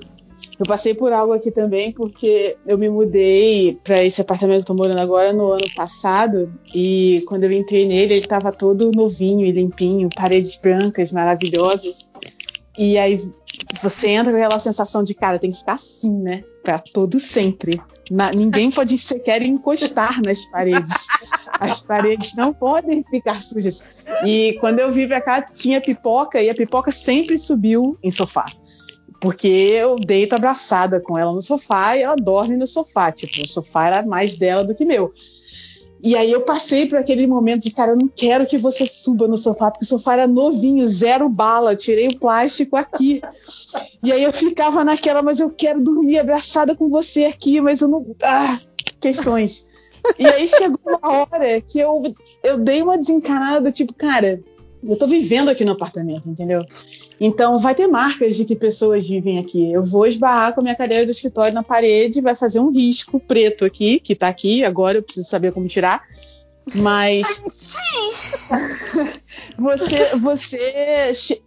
Eu 0.60 0.66
passei 0.66 0.94
por 0.94 1.12
algo 1.12 1.34
aqui 1.34 1.50
também, 1.50 1.92
porque 1.92 2.56
eu 2.68 2.78
me 2.78 2.88
mudei 2.88 3.80
para 3.84 4.04
esse 4.04 4.22
apartamento 4.22 4.58
que 4.58 4.72
eu 4.72 4.76
tô 4.76 4.76
morando 4.76 5.00
agora 5.00 5.34
no 5.34 5.54
ano 5.54 5.68
passado. 5.76 6.54
E 6.74 7.24
quando 7.28 7.46
eu 7.46 7.52
entrei 7.52 7.88
nele, 7.88 8.14
ele 8.14 8.28
tava 8.28 8.52
todo 8.52 8.92
novinho 8.92 9.46
e 9.46 9.52
limpinho, 9.52 10.10
paredes 10.16 10.56
brancas 10.62 11.12
maravilhosas. 11.12 12.12
E 12.78 12.98
aí 12.98 13.20
você 13.82 14.10
entra 14.10 14.32
com 14.32 14.38
aquela 14.38 14.60
sensação 14.60 15.04
de, 15.04 15.14
cara, 15.16 15.40
tem 15.40 15.52
que 15.52 15.58
ficar 15.58 15.74
assim, 15.74 16.14
né? 16.14 16.44
Pra 16.64 16.78
todo 16.78 17.20
sempre. 17.20 17.82
Na, 18.10 18.32
ninguém 18.32 18.72
pode 18.72 18.98
sequer 18.98 19.42
encostar 19.42 20.22
nas 20.22 20.44
paredes. 20.46 21.08
As 21.60 21.84
paredes 21.84 22.36
não 22.36 22.54
podem 22.54 23.04
ficar 23.04 23.42
sujas. 23.42 23.84
E 24.26 24.58
quando 24.60 24.80
eu 24.80 24.92
vim 24.92 25.08
pra 25.08 25.22
cá, 25.22 25.42
tinha 25.42 25.80
pipoca 25.80 26.42
e 26.42 26.50
a 26.50 26.56
pipoca 26.56 26.92
sempre 26.92 27.38
subiu 27.38 27.98
em 28.02 28.12
sofá. 28.12 28.46
Porque 29.20 29.48
eu 29.48 29.98
deito 29.98 30.36
abraçada 30.36 31.00
com 31.00 31.18
ela 31.18 31.32
no 31.32 31.42
sofá 31.42 31.96
e 31.96 32.02
ela 32.02 32.16
dorme 32.16 32.58
no 32.58 32.66
sofá. 32.66 33.12
Tipo, 33.12 33.44
o 33.44 33.48
sofá 33.48 33.88
era 33.88 34.04
mais 34.04 34.36
dela 34.36 34.64
do 34.64 34.74
que 34.74 34.84
meu. 34.84 35.14
E 36.04 36.16
aí 36.16 36.32
eu 36.32 36.42
passei 36.42 36.88
por 36.88 36.98
aquele 36.98 37.28
momento 37.28 37.64
de, 37.64 37.72
cara, 37.72 37.92
eu 37.92 37.98
não 37.98 38.08
quero 38.08 38.48
que 38.48 38.58
você 38.58 38.88
suba 38.88 39.28
no 39.28 39.38
sofá, 39.38 39.70
porque 39.70 39.86
o 39.86 39.88
sofá 39.88 40.14
era 40.14 40.28
novinho, 40.28 40.88
zero 40.88 41.30
bala, 41.30 41.76
tirei 41.76 42.08
o 42.08 42.18
plástico 42.18 42.76
aqui. 42.76 43.22
E 44.04 44.12
aí 44.12 44.24
eu 44.24 44.34
ficava 44.34 44.84
naquela, 44.84 45.22
mas 45.22 45.40
eu 45.40 45.50
quero 45.50 45.80
dormir 45.80 46.18
abraçada 46.18 46.76
com 46.76 46.90
você 46.90 47.26
aqui, 47.26 47.62
mas 47.62 47.82
eu 47.82 47.88
não. 47.88 48.16
Ah, 48.24 48.60
questões. 49.00 49.70
E 50.18 50.26
aí 50.26 50.48
chegou 50.48 50.80
uma 50.86 51.00
hora 51.04 51.62
que 51.62 51.80
eu, 51.80 52.02
eu 52.44 52.58
dei 52.58 52.82
uma 52.82 52.98
desencanada, 52.98 53.72
tipo, 53.72 53.94
cara, 53.94 54.42
eu 54.84 54.96
tô 54.98 55.06
vivendo 55.06 55.50
aqui 55.50 55.64
no 55.64 55.74
apartamento, 55.74 56.28
entendeu? 56.28 56.66
Então 57.24 57.60
vai 57.60 57.76
ter 57.76 57.86
marcas 57.86 58.36
de 58.36 58.46
que 58.46 58.56
pessoas 58.56 59.08
vivem 59.08 59.38
aqui. 59.38 59.72
Eu 59.72 59.84
vou 59.84 60.08
esbarrar 60.08 60.56
com 60.56 60.60
a 60.60 60.64
minha 60.64 60.76
cadeira 60.76 61.06
do 61.06 61.12
escritório 61.12 61.54
na 61.54 61.62
parede, 61.62 62.20
vai 62.20 62.34
fazer 62.34 62.60
um 62.60 62.72
risco 62.72 63.20
preto 63.20 63.64
aqui, 63.64 64.00
que 64.00 64.16
tá 64.16 64.28
aqui, 64.28 64.64
agora 64.64 64.98
eu 64.98 65.04
preciso 65.04 65.30
saber 65.30 65.52
como 65.52 65.68
tirar. 65.68 66.02
Mas. 66.74 67.28
Sim! 67.48 68.12
você. 69.56 70.16
Você. 70.16 71.42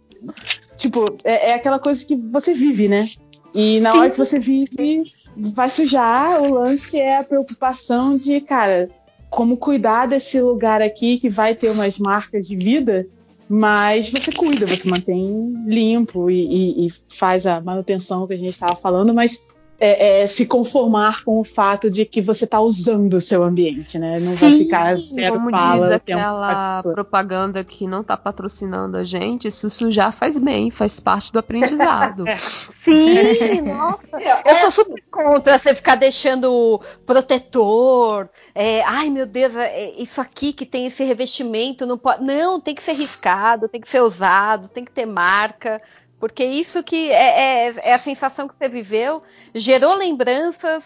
Tipo, 0.77 1.17
é, 1.25 1.49
é, 1.49 1.53
aquela 1.55 1.77
coisa 1.77 2.05
que 2.05 2.15
você 2.15 2.53
vive, 2.53 2.87
né? 2.87 3.09
E 3.53 3.81
na 3.81 3.91
Sim. 3.91 3.97
hora 3.97 4.09
que 4.11 4.17
você 4.17 4.39
vive, 4.39 5.03
vai 5.35 5.69
sujar. 5.69 6.41
O 6.41 6.53
lance 6.53 6.97
é 6.97 7.17
a 7.17 7.23
preocupação 7.23 8.17
de, 8.17 8.39
cara, 8.39 8.89
como 9.29 9.57
cuidar 9.57 10.05
desse 10.05 10.39
lugar 10.39 10.81
aqui 10.81 11.17
que 11.17 11.27
vai 11.27 11.53
ter 11.53 11.69
umas 11.69 11.99
marcas 11.99 12.47
de 12.47 12.55
vida 12.55 13.05
mas 13.47 14.09
você 14.09 14.31
cuida, 14.31 14.65
você 14.65 14.89
mantém 14.89 15.53
limpo 15.67 16.29
e, 16.29 16.85
e, 16.85 16.87
e 16.87 16.93
faz 17.09 17.45
a 17.45 17.61
manutenção 17.61 18.25
que 18.27 18.33
a 18.33 18.37
gente 18.37 18.53
estava 18.53 18.75
falando, 18.75 19.13
mas 19.13 19.39
é, 19.79 20.21
é, 20.21 20.27
se 20.27 20.45
conformar 20.45 21.23
com 21.23 21.39
o 21.39 21.43
fato 21.43 21.89
de 21.89 22.05
que 22.05 22.21
você 22.21 22.45
está 22.45 22.59
usando 22.59 23.15
o 23.15 23.21
seu 23.21 23.43
ambiente, 23.43 23.99
né? 23.99 24.19
Não 24.19 24.35
vai 24.35 24.57
ficar 24.57 24.97
zero 24.97 25.35
Como 25.35 25.51
fala. 25.51 25.87
diz 25.87 25.95
aquela 25.95 26.81
propaganda 26.83 27.63
que 27.63 27.87
não 27.87 28.01
está 28.01 28.15
patrocinando 28.15 28.97
a 28.97 29.03
gente, 29.03 29.51
se 29.51 29.69
sujar 29.69 30.11
faz 30.11 30.37
bem, 30.37 30.71
faz 30.71 30.99
parte 30.99 31.31
do 31.31 31.39
aprendizado. 31.39 32.23
Sim, 32.83 33.61
nossa. 33.63 33.99
Eu 34.45 34.55
sou 34.55 34.71
super 34.71 35.03
contra 35.11 35.59
você 35.59 35.75
ficar 35.75 35.95
deixando 35.95 36.81
protetor. 37.05 38.29
É, 38.53 38.81
ai, 38.83 39.09
meu 39.09 39.25
Deus, 39.25 39.55
é, 39.55 39.91
isso 39.97 40.21
aqui 40.21 40.53
que 40.53 40.65
tem 40.65 40.85
esse 40.85 41.03
revestimento 41.03 41.85
não 41.85 41.97
pode. 41.97 42.23
Não, 42.23 42.59
tem 42.59 42.73
que 42.73 42.83
ser 42.83 42.93
riscado, 42.93 43.67
tem 43.67 43.81
que 43.81 43.89
ser 43.89 44.01
usado, 44.01 44.69
tem 44.69 44.85
que 44.85 44.91
ter 44.91 45.05
marca. 45.05 45.81
Porque 46.19 46.43
isso 46.43 46.83
que 46.83 47.11
é, 47.11 47.67
é, 47.67 47.75
é 47.89 47.93
a 47.93 47.99
sensação 47.99 48.47
que 48.47 48.55
você 48.57 48.69
viveu, 48.69 49.21
gerou 49.53 49.95
lembranças, 49.95 50.83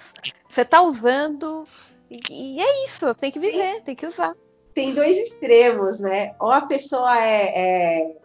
você 0.50 0.62
está 0.62 0.82
usando, 0.82 1.64
e, 2.10 2.20
e, 2.30 2.62
é 2.62 2.86
isso, 2.86 3.14
tem 3.16 3.32
que 3.32 3.40
viver, 3.40 3.82
tem 3.84 3.96
que 3.96 4.08
usar. 4.08 4.34
Tem 4.74 4.94
dois 4.94 5.18
extremos, 5.18 6.00
né? 6.00 6.34
Ou 6.40 6.52
a 6.52 6.62
pessoa 6.62 7.20
é, 7.20 7.52
é... 7.56 8.16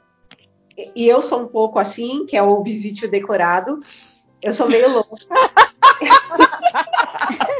E 0.97 1.07
eu 1.07 1.23
sou 1.23 1.43
um 1.43 1.49
pouco 1.49 1.79
assim, 1.79 2.27
que 2.27 2.37
é 2.37 2.43
o 2.43 2.63
visite 2.63 3.07
decorado. 3.07 3.79
Eu 4.43 4.53
sou 4.53 4.69
meio 4.69 4.91
louca. 4.91 5.17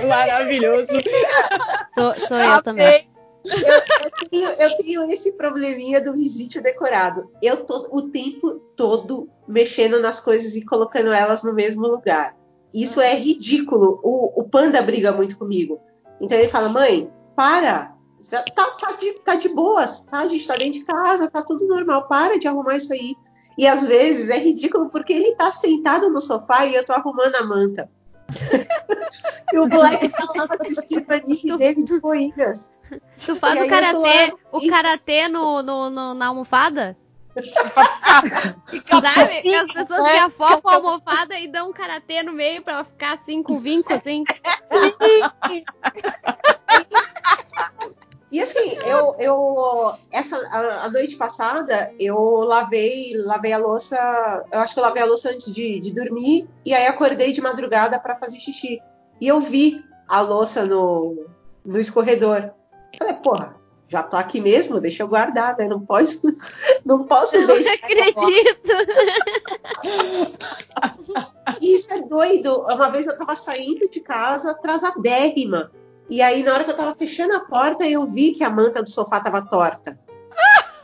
Maravilhoso. 0.09 0.93
Sou, 1.95 2.29
sou 2.29 2.39
eu 2.39 2.63
também. 2.63 3.09
Eu, 3.45 3.75
eu, 3.75 4.29
tenho, 4.31 4.51
eu, 4.51 4.77
tenho, 4.79 5.11
esse 5.11 5.33
probleminha 5.33 6.03
do 6.03 6.15
visite 6.15 6.61
decorado. 6.61 7.31
Eu 7.43 7.65
tô 7.65 7.89
o 7.93 8.11
tempo 8.11 8.55
todo 8.75 9.29
mexendo 9.47 10.01
nas 10.01 10.19
coisas 10.19 10.57
e 10.57 10.65
colocando 10.65 11.13
elas 11.13 11.43
no 11.43 11.53
mesmo 11.53 11.87
lugar. 11.87 12.35
Isso 12.73 13.01
é 13.01 13.15
ridículo. 13.15 14.01
O, 14.03 14.41
o 14.41 14.49
Panda 14.49 14.83
briga 14.83 15.13
muito 15.13 15.39
comigo. 15.39 15.81
Então 16.21 16.39
ele 16.39 16.49
fala: 16.49 16.69
mãe, 16.69 17.11
para. 17.37 17.95
Tá, 18.31 18.43
tá, 18.43 18.65
tá, 18.81 18.93
de, 18.93 19.13
tá 19.21 19.35
de 19.35 19.51
boas, 19.51 20.01
tá? 20.01 20.21
A 20.21 20.29
gente 20.29 20.47
tá 20.47 20.57
dentro 20.57 20.81
de 20.81 20.85
casa, 20.85 21.31
tá 21.31 21.43
tudo 21.43 21.67
normal. 21.67 22.09
Para 22.09 22.39
de 22.39 22.49
arrumar 22.49 22.77
isso 22.77 22.93
aí. 22.93 23.15
E 23.59 23.67
às 23.67 23.87
vezes 23.87 24.31
é 24.31 24.39
ridículo 24.39 24.89
porque 24.89 25.13
ele 25.13 25.37
tá 25.37 25.53
sentado 25.53 26.09
no 26.11 26.21
sofá 26.21 26.65
e 26.65 26.75
eu 26.75 26.85
tô 26.85 26.93
arrumando 26.93 27.37
a 27.37 27.45
manta. 27.45 27.91
e 29.53 29.59
o 29.59 29.69
Black 29.69 30.09
tá 30.09 30.27
lá 30.35 30.49
assistindo 30.59 31.05
a 31.09 31.57
dele 31.57 31.85
de 31.85 32.01
corridas. 32.01 32.71
Tu 33.27 33.37
faz 33.37 33.63
o 33.63 33.69
karatê, 33.69 34.35
o 34.53 34.69
karatê 34.69 35.29
no, 35.29 35.63
no, 35.63 35.91
no, 35.91 36.15
na 36.15 36.27
almofada? 36.27 36.97
Sabe? 38.89 39.55
As 39.55 39.73
pessoas 39.73 40.13
que 40.13 40.19
afofam 40.19 40.71
a 40.71 40.75
almofada 40.75 41.39
e 41.39 41.49
dão 41.49 41.71
um 41.71 41.73
karatê 41.73 42.23
no 42.23 42.33
meio 42.33 42.63
pra 42.63 42.75
ela 42.75 42.85
ficar 42.85 43.15
assim 43.15 43.43
com 43.43 43.59
vinco 43.59 43.93
assim. 43.93 44.25
E 48.31 48.41
assim, 48.41 48.77
eu, 48.85 49.15
eu 49.21 49.95
essa 50.11 50.37
a, 50.49 50.87
a, 50.87 50.91
noite 50.91 51.17
passada 51.17 51.95
eu 52.01 52.19
lavei, 52.41 53.17
lavei 53.17 53.53
a 53.53 53.59
louça, 53.59 53.97
eu 54.53 54.59
acho 54.59 54.75
que 54.75 54.81
eu 54.81 54.85
lavei 54.85 55.05
a 55.05 55.07
louça 55.07 55.31
antes 55.31 55.53
de, 55.53 55.79
de 55.79 55.93
dormir 55.93 56.49
e 56.67 56.75
aí 56.75 56.87
acordei 56.89 57.33
de 57.33 57.41
madrugada 57.41 57.97
para 57.99 58.17
fazer 58.17 58.41
xixi. 58.41 58.81
E 59.21 59.29
eu 59.29 59.39
vi 59.39 59.85
a 60.09 60.21
louça 60.21 60.65
no, 60.67 61.29
no 61.65 61.79
escorredor. 61.79 62.53
Falei, 62.99 63.15
porra, 63.15 63.57
já 63.89 64.03
tô 64.03 64.17
aqui 64.17 64.41
mesmo, 64.41 64.81
deixa 64.81 65.03
eu 65.03 65.09
guardar, 65.09 65.57
né? 65.57 65.69
Não 65.69 65.81
pode, 65.81 66.19
não 66.85 67.05
posso 67.05 67.39
não 67.39 67.47
deixar. 67.47 67.71
Não 67.71 68.09
acredito. 68.09 68.69
Isso 71.61 71.93
é 71.93 72.03
doido. 72.03 72.61
Uma 72.63 72.91
vez 72.91 73.07
eu 73.07 73.17
tava 73.17 73.37
saindo 73.37 73.89
de 73.89 74.01
casa 74.01 74.51
atrasadérrima. 74.53 75.71
E 76.09 76.21
aí, 76.21 76.43
na 76.43 76.55
hora 76.55 76.65
que 76.65 76.71
eu 76.71 76.77
tava 76.77 76.95
fechando 76.95 77.35
a 77.35 77.41
porta, 77.41 77.87
eu 77.87 78.07
vi 78.07 78.33
que 78.33 78.45
a 78.45 78.51
manta 78.51 78.83
do 78.83 78.89
sofá 78.89 79.21
tava 79.21 79.47
torta. 79.47 79.99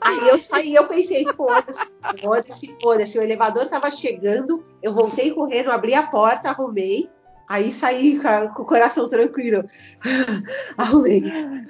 Aí 0.00 0.28
eu 0.28 0.38
saí, 0.38 0.74
eu 0.74 0.86
pensei, 0.86 1.24
foda-se, 1.32 1.90
foda-se, 2.20 2.76
foda-se. 2.80 3.18
O 3.18 3.22
elevador 3.22 3.66
tava 3.70 3.90
chegando, 3.90 4.62
eu 4.82 4.92
voltei 4.92 5.32
correndo, 5.32 5.70
abri 5.70 5.94
a 5.94 6.06
porta, 6.06 6.50
arrumei. 6.50 7.10
Aí 7.48 7.70
saí 7.72 8.18
com, 8.20 8.62
o 8.62 8.64
coração 8.64 9.08
tranquilo. 9.08 9.64
Arrumei. 10.78 11.22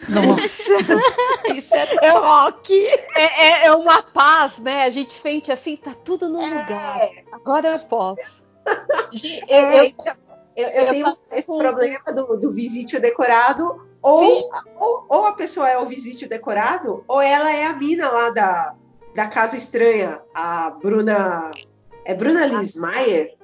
Nossa! 0.09 0.73
Isso 1.55 1.75
é 1.75 2.11
rock! 2.11 2.87
É, 3.17 3.23
é, 3.23 3.67
é, 3.67 3.73
uma 3.73 4.03
paz, 4.03 4.57
né? 4.59 4.85
A 4.85 4.91
gente 4.91 5.21
sente 5.21 5.51
assim, 5.51 5.77
tá 5.77 5.95
tudo 6.05 6.29
no 6.29 6.41
é. 6.41 6.49
lugar. 6.49 7.09
Agora 7.33 7.69
eu 7.73 7.79
posso. 7.81 8.21
Eu, 9.49 9.61
eu, 9.61 9.85
então, 9.85 10.15
eu, 10.57 10.69
eu 10.69 10.91
tenho 10.91 11.17
esse 11.33 11.47
problema 11.47 12.05
do, 12.13 12.37
do 12.37 12.53
visítio 12.53 13.01
decorado. 13.01 13.89
Ou, 14.01 14.51
ou, 14.79 15.07
ou, 15.09 15.27
a 15.27 15.33
pessoa 15.33 15.69
é 15.69 15.79
o 15.79 15.87
visítio 15.87 16.29
decorado, 16.29 17.03
ou 17.09 17.23
ela 17.23 17.51
é 17.51 17.65
a 17.65 17.73
mina 17.73 18.11
lá 18.11 18.29
da, 18.29 18.75
da 19.15 19.27
Casa 19.29 19.57
Estranha, 19.57 20.21
a 20.35 20.71
Bruna. 20.71 21.51
É 22.05 22.13
Bruna 22.15 22.45
Lismayer? 22.45 23.35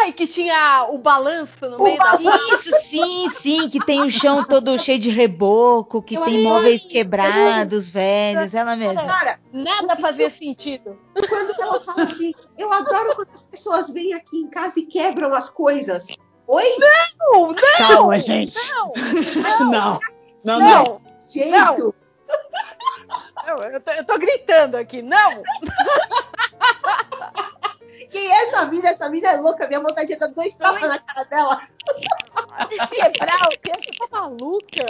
Ai, 0.00 0.12
que 0.12 0.26
tinha 0.26 0.86
o 0.90 0.98
balanço 0.98 1.68
no 1.68 1.76
o 1.76 1.82
meio 1.82 1.98
balanço. 1.98 2.24
da. 2.24 2.36
Isso, 2.36 2.70
sim, 2.80 3.28
sim, 3.28 3.68
que 3.68 3.84
tem 3.84 4.00
o 4.02 4.10
chão 4.10 4.44
todo 4.44 4.78
cheio 4.78 4.98
de 4.98 5.10
reboco, 5.10 6.02
que 6.02 6.16
eu 6.16 6.22
tem 6.22 6.42
móveis 6.42 6.86
quebrados, 6.86 7.88
velhos, 7.88 8.54
ela 8.54 8.74
mesma. 8.74 9.04
Cara, 9.04 9.38
nada 9.52 9.96
fazia 9.96 10.30
sentido. 10.30 10.98
Quando 11.28 11.60
ela 11.60 11.80
fala 11.80 12.02
assim, 12.04 12.32
eu 12.56 12.72
adoro 12.72 13.14
quando 13.14 13.30
as 13.34 13.42
pessoas 13.42 13.92
vêm 13.92 14.14
aqui 14.14 14.38
em 14.38 14.48
casa 14.48 14.80
e 14.80 14.86
quebram 14.86 15.34
as 15.34 15.50
coisas. 15.50 16.06
Oi? 16.46 16.64
Não, 16.78 17.48
não! 17.48 17.54
Calma, 17.76 18.18
gente. 18.18 18.56
Não, 18.70 18.92
não, 19.42 19.70
não. 19.70 20.00
Não, 20.44 20.58
não. 20.58 20.84
não. 20.84 21.00
Jeito. 21.28 21.94
Não. 23.46 23.62
Eu, 23.62 23.80
tô, 23.80 23.90
eu 23.92 24.04
tô 24.04 24.18
gritando 24.18 24.76
aqui, 24.76 25.00
não! 25.00 25.42
Quem 28.18 28.32
é 28.32 28.48
essa 28.48 28.66
mina? 28.66 28.88
Essa 28.88 29.08
mina 29.08 29.28
é 29.28 29.36
louca. 29.36 29.68
Minha 29.68 29.80
vontade 29.80 30.12
é 30.12 30.16
dar 30.16 30.26
dois 30.26 30.52
tapas 30.56 30.88
na 30.88 30.98
cara 30.98 31.22
dela. 31.22 31.60
Quebrar 32.90 33.46
o 33.46 33.50
que? 33.50 33.70
Você 33.70 33.96
tá 33.96 34.08
maluca? 34.10 34.86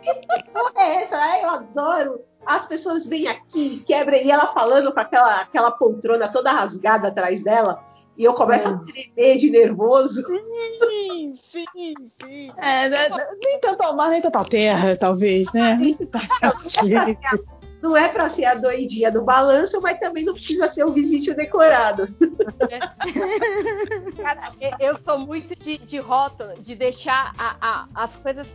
Que 0.00 0.44
porra 0.52 0.72
é 0.76 1.02
essa? 1.02 1.16
Ai, 1.16 1.42
eu 1.42 1.50
adoro. 1.50 2.20
As 2.46 2.64
pessoas 2.66 3.04
vêm 3.06 3.26
aqui, 3.26 3.82
quebram, 3.84 4.16
e 4.18 4.30
ela 4.30 4.46
falando 4.46 4.92
com 4.92 5.00
aquela, 5.00 5.40
aquela 5.40 5.72
poltrona 5.72 6.28
toda 6.28 6.52
rasgada 6.52 7.08
atrás 7.08 7.42
dela. 7.42 7.84
E 8.16 8.22
eu 8.22 8.34
começo 8.34 8.68
a 8.68 8.78
tremer 8.78 9.38
de 9.38 9.50
nervoso. 9.50 10.22
Sim, 10.24 11.38
sim, 11.50 11.94
sim. 12.22 12.52
É, 12.58 12.88
né, 12.88 13.08
nem 13.42 13.58
tanto 13.60 13.82
ao 13.82 13.96
mar, 13.96 14.10
nem 14.10 14.22
tanto 14.22 14.36
à 14.36 14.44
terra, 14.44 14.96
talvez, 14.96 15.52
né? 15.52 15.78
não 17.82 17.96
é 17.96 18.08
para 18.08 18.28
ser 18.28 18.44
a 18.44 18.54
doidinha 18.54 19.10
do 19.10 19.24
balanço, 19.24 19.80
mas 19.82 19.98
também 19.98 20.24
não 20.24 20.34
precisa 20.34 20.68
ser 20.68 20.86
um 20.86 20.92
visite 20.92 21.34
decorado. 21.34 22.08
Cara, 24.16 24.52
eu 24.78 24.96
sou 24.98 25.18
muito 25.18 25.56
de, 25.56 25.78
de 25.78 25.98
rótulo, 25.98 26.54
de 26.60 26.76
deixar 26.76 27.34
a, 27.36 27.56
a, 27.60 27.88
as 28.04 28.14
coisas. 28.16 28.46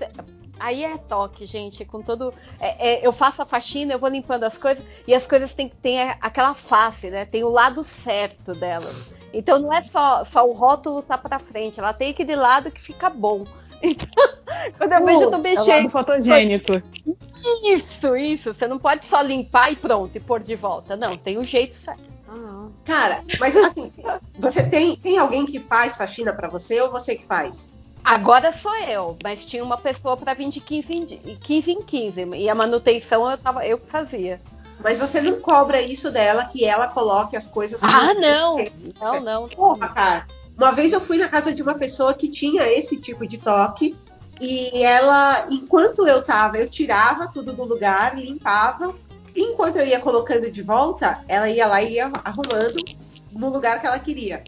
Aí 0.58 0.86
é 0.86 0.98
toque, 0.98 1.46
gente, 1.46 1.84
com 1.84 2.02
todo. 2.02 2.34
É, 2.58 2.94
é, 2.94 3.06
eu 3.06 3.12
faço 3.12 3.42
a 3.42 3.46
faxina, 3.46 3.94
eu 3.94 4.00
vou 4.00 4.10
limpando 4.10 4.46
as 4.46 4.58
coisas 4.58 4.84
e 5.06 5.14
as 5.14 5.28
coisas 5.28 5.54
têm 5.54 5.68
que 5.68 5.76
ter 5.76 6.18
aquela 6.22 6.56
face, 6.56 7.10
né? 7.10 7.26
Tem 7.26 7.44
o 7.44 7.50
lado 7.50 7.84
certo 7.84 8.54
delas. 8.54 9.14
Então 9.34 9.60
não 9.60 9.74
é 9.74 9.82
só, 9.82 10.24
só 10.24 10.48
o 10.48 10.54
rótulo 10.54 11.02
tá 11.02 11.18
para 11.18 11.38
frente, 11.38 11.80
ela 11.80 11.94
tem 11.94 12.12
aquele 12.12 12.36
lado 12.36 12.72
que 12.72 12.82
fica 12.82 13.10
bom. 13.10 13.46
Então, 14.68 14.88
quando 14.90 14.94
eu 14.94 15.06
vejo, 15.06 15.22
eu 15.24 15.32
tô 15.32 15.38
mexendo. 15.38 15.86
É 15.86 15.90
fotogênico. 15.90 16.82
Isso, 17.64 18.16
isso. 18.16 18.54
Você 18.54 18.68
não 18.68 18.80
pode 18.80 19.06
só 19.06 19.22
limpar 19.22 19.72
e 19.72 19.76
pronto, 19.76 20.16
e 20.16 20.20
pôr 20.20 20.42
de 20.42 20.56
volta. 20.56 20.96
Não, 20.96 21.16
tem 21.16 21.38
um 21.38 21.44
jeito 21.44 21.76
certo. 21.76 22.02
Ah, 22.28 22.68
Cara, 22.84 23.24
mas 23.40 23.56
assim, 23.56 23.92
você 24.38 24.68
tem, 24.68 24.96
tem 24.98 25.18
alguém 25.18 25.46
que 25.46 25.60
faz 25.60 25.96
faxina 25.96 26.34
para 26.34 26.50
você 26.50 26.82
ou 26.82 26.92
você 26.92 27.16
que 27.16 27.26
faz? 27.26 27.72
Agora 28.04 28.52
sou 28.52 28.76
eu, 28.78 29.18
mas 29.24 29.46
tinha 29.46 29.64
uma 29.64 29.78
pessoa 29.78 30.16
para 30.18 30.34
vir 30.34 30.50
de 30.50 30.60
15 30.60 30.94
em 30.94 31.36
15, 31.36 31.72
em 31.72 31.82
15 31.82 32.22
e 32.36 32.50
a 32.50 32.56
manutenção 32.56 33.30
eu, 33.30 33.38
tava, 33.38 33.66
eu 33.66 33.78
que 33.78 33.90
fazia. 33.90 34.42
Mas 34.80 35.00
você 35.00 35.22
não 35.22 35.42
cobra 35.42 35.82
isso 35.82 36.12
dela, 36.12 36.46
que 36.46 36.64
ela 36.64 36.88
coloque 36.88 37.36
as 37.36 37.48
coisas. 37.48 37.84
Ah, 37.84 38.14
não! 38.14 38.58
Não, 39.00 39.20
não. 39.20 39.50
Porra, 39.50 39.90
cara. 39.90 40.28
Uma 40.58 40.72
vez 40.72 40.92
eu 40.92 41.00
fui 41.00 41.18
na 41.18 41.28
casa 41.28 41.54
de 41.54 41.62
uma 41.62 41.76
pessoa 41.76 42.16
que 42.16 42.28
tinha 42.28 42.64
esse 42.74 42.98
tipo 42.98 43.28
de 43.28 43.38
toque. 43.38 43.96
E 44.42 44.84
ela, 44.84 45.46
enquanto 45.50 46.08
eu 46.08 46.22
tava, 46.24 46.58
eu 46.58 46.68
tirava 46.68 47.28
tudo 47.32 47.54
do 47.54 47.64
lugar, 47.64 48.18
limpava. 48.18 48.94
E 49.36 49.42
enquanto 49.42 49.78
eu 49.78 49.86
ia 49.86 50.00
colocando 50.00 50.50
de 50.50 50.64
volta, 50.64 51.24
ela 51.28 51.48
ia 51.50 51.68
lá 51.68 51.82
e 51.82 51.94
ia 51.94 52.12
arrumando 52.24 52.84
no 53.32 53.50
lugar 53.50 53.80
que 53.80 53.86
ela 53.86 54.00
queria. 54.00 54.44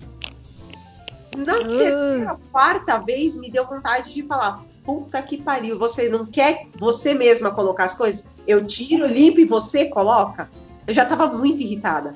Na 1.38 1.54
uh. 1.54 1.78
terceira, 1.78 2.38
quarta 2.52 2.98
vez, 2.98 3.36
me 3.36 3.52
deu 3.52 3.68
vontade 3.68 4.14
de 4.14 4.24
falar: 4.24 4.64
puta 4.84 5.22
que 5.22 5.38
pariu, 5.38 5.78
você 5.78 6.10
não 6.10 6.26
quer 6.26 6.68
você 6.76 7.14
mesma 7.14 7.52
colocar 7.52 7.86
as 7.86 7.94
coisas? 7.94 8.26
Eu 8.48 8.66
tiro, 8.66 9.06
limpo 9.06 9.40
e 9.40 9.46
você 9.46 9.86
coloca? 9.86 10.50
Eu 10.88 10.94
já 10.94 11.06
tava 11.06 11.28
muito 11.28 11.62
irritada. 11.62 12.16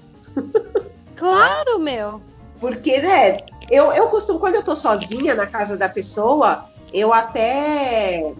Claro, 1.15 1.79
meu. 1.79 2.19
Porque, 2.59 2.99
né, 2.99 3.37
eu, 3.69 3.91
eu 3.93 4.07
costumo, 4.07 4.39
quando 4.39 4.55
eu 4.55 4.63
tô 4.63 4.75
sozinha 4.75 5.35
na 5.35 5.47
casa 5.47 5.77
da 5.77 5.89
pessoa, 5.89 6.65
eu 6.93 7.13
até 7.13 8.33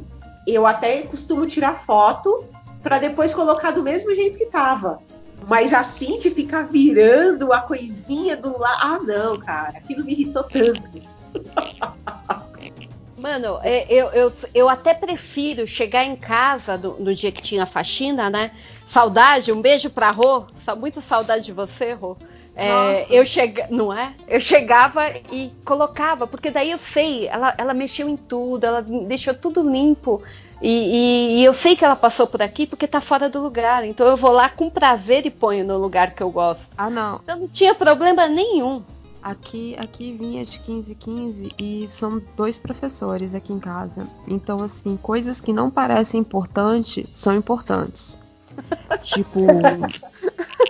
eu 0.46 0.66
até 0.66 1.02
costumo 1.04 1.48
tirar 1.48 1.80
foto 1.80 2.46
para 2.82 3.00
depois 3.00 3.34
colocar 3.34 3.72
do 3.72 3.82
mesmo 3.82 4.14
jeito 4.14 4.38
que 4.38 4.46
tava. 4.48 5.00
Mas 5.48 5.74
assim, 5.74 6.20
de 6.20 6.32
ficar 6.32 6.68
virando 6.68 7.52
a 7.52 7.62
coisinha 7.62 8.36
do 8.38 8.58
lado. 8.58 8.78
Ah, 8.82 9.00
não, 9.02 9.40
cara, 9.40 9.78
aquilo 9.78 10.04
me 10.04 10.14
irritou 10.14 10.44
tanto. 10.44 11.02
Mano, 13.18 13.60
é, 13.64 13.86
eu, 13.90 14.08
eu, 14.08 14.34
eu 14.54 14.70
até 14.70 14.94
prefiro 14.94 15.66
chegar 15.66 16.04
em 16.04 16.16
casa 16.16 16.78
no 16.78 17.16
dia 17.16 17.32
que 17.32 17.42
tinha 17.42 17.66
faxina, 17.66 18.30
né? 18.30 18.52
Saudade, 18.92 19.52
um 19.52 19.62
beijo 19.62 19.90
pra 19.90 20.12
Rô. 20.12 20.46
Muita 20.78 21.02
saudade 21.02 21.46
de 21.46 21.54
você, 21.54 21.94
Rô. 21.94 22.18
É, 22.56 23.08
eu 23.10 23.26
chega, 23.26 23.68
não 23.70 23.92
é? 23.92 24.14
Eu 24.28 24.40
chegava 24.40 25.10
e 25.32 25.52
colocava, 25.66 26.28
porque 26.28 26.52
daí 26.52 26.72
eu 26.72 26.78
sei, 26.78 27.28
ela, 27.28 27.54
ela 27.58 27.74
mexeu 27.74 28.08
em 28.08 28.16
tudo, 28.16 28.64
ela 28.64 28.82
deixou 28.82 29.34
tudo 29.34 29.68
limpo. 29.68 30.22
E, 30.62 30.70
e, 30.70 31.40
e, 31.40 31.44
eu 31.44 31.54
sei 31.54 31.76
que 31.76 31.84
ela 31.84 31.96
passou 31.96 32.26
por 32.26 32.42
aqui 32.42 32.66
porque 32.66 32.88
tá 32.88 33.02
fora 33.02 33.30
do 33.30 33.42
lugar. 33.42 33.84
Então 33.84 34.08
eu 34.08 34.16
vou 34.16 34.32
lá 34.32 34.48
com 34.48 34.70
prazer 34.70 35.26
e 35.26 35.30
ponho 35.30 35.66
no 35.66 35.78
lugar 35.78 36.12
que 36.12 36.24
eu 36.24 36.32
gosto. 36.32 36.68
Ah, 36.78 36.90
não. 36.90 37.20
Então 37.22 37.40
não 37.40 37.48
tinha 37.50 37.76
problema 37.76 38.28
nenhum. 38.28 38.82
Aqui, 39.22 39.76
aqui 39.78 40.12
vinha 40.12 40.44
de 40.46 40.60
15 40.60 40.96
15 40.96 41.52
e 41.58 41.86
são 41.90 42.22
dois 42.36 42.58
professores 42.58 43.34
aqui 43.34 43.54
em 43.54 43.60
casa. 43.60 44.08
Então, 44.28 44.62
assim, 44.62 44.98
coisas 44.98 45.40
que 45.42 45.54
não 45.54 45.70
parecem 45.70 46.20
importantes 46.20 47.08
são 47.12 47.36
importantes. 47.36 48.18
Tipo, 49.02 49.40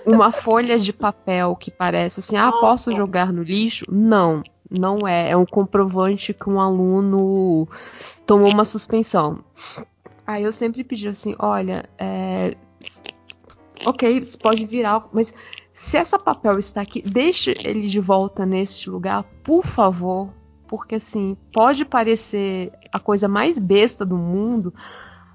uma 0.06 0.30
folha 0.32 0.78
de 0.78 0.92
papel 0.92 1.56
que 1.56 1.70
parece 1.70 2.20
assim, 2.20 2.36
ah, 2.36 2.52
posso 2.52 2.94
jogar 2.94 3.32
no 3.32 3.42
lixo? 3.42 3.84
Não, 3.90 4.42
não 4.70 5.06
é. 5.06 5.30
É 5.30 5.36
um 5.36 5.46
comprovante 5.46 6.34
que 6.34 6.48
um 6.48 6.60
aluno 6.60 7.68
tomou 8.26 8.50
uma 8.50 8.64
suspensão. 8.64 9.38
Aí 10.26 10.42
eu 10.42 10.52
sempre 10.52 10.82
pedi 10.84 11.08
assim, 11.08 11.34
olha, 11.38 11.88
é, 11.98 12.56
ok, 13.84 14.20
você 14.20 14.38
pode 14.38 14.64
virar, 14.64 15.06
mas 15.12 15.34
se 15.74 15.96
essa 15.96 16.18
papel 16.18 16.58
está 16.58 16.80
aqui, 16.80 17.02
deixe 17.02 17.54
ele 17.64 17.88
de 17.88 18.00
volta 18.00 18.46
neste 18.46 18.88
lugar, 18.88 19.24
por 19.42 19.64
favor, 19.64 20.32
porque 20.66 20.94
assim 20.94 21.36
pode 21.52 21.84
parecer 21.84 22.72
a 22.92 22.98
coisa 22.98 23.28
mais 23.28 23.58
besta 23.58 24.04
do 24.04 24.16
mundo, 24.16 24.72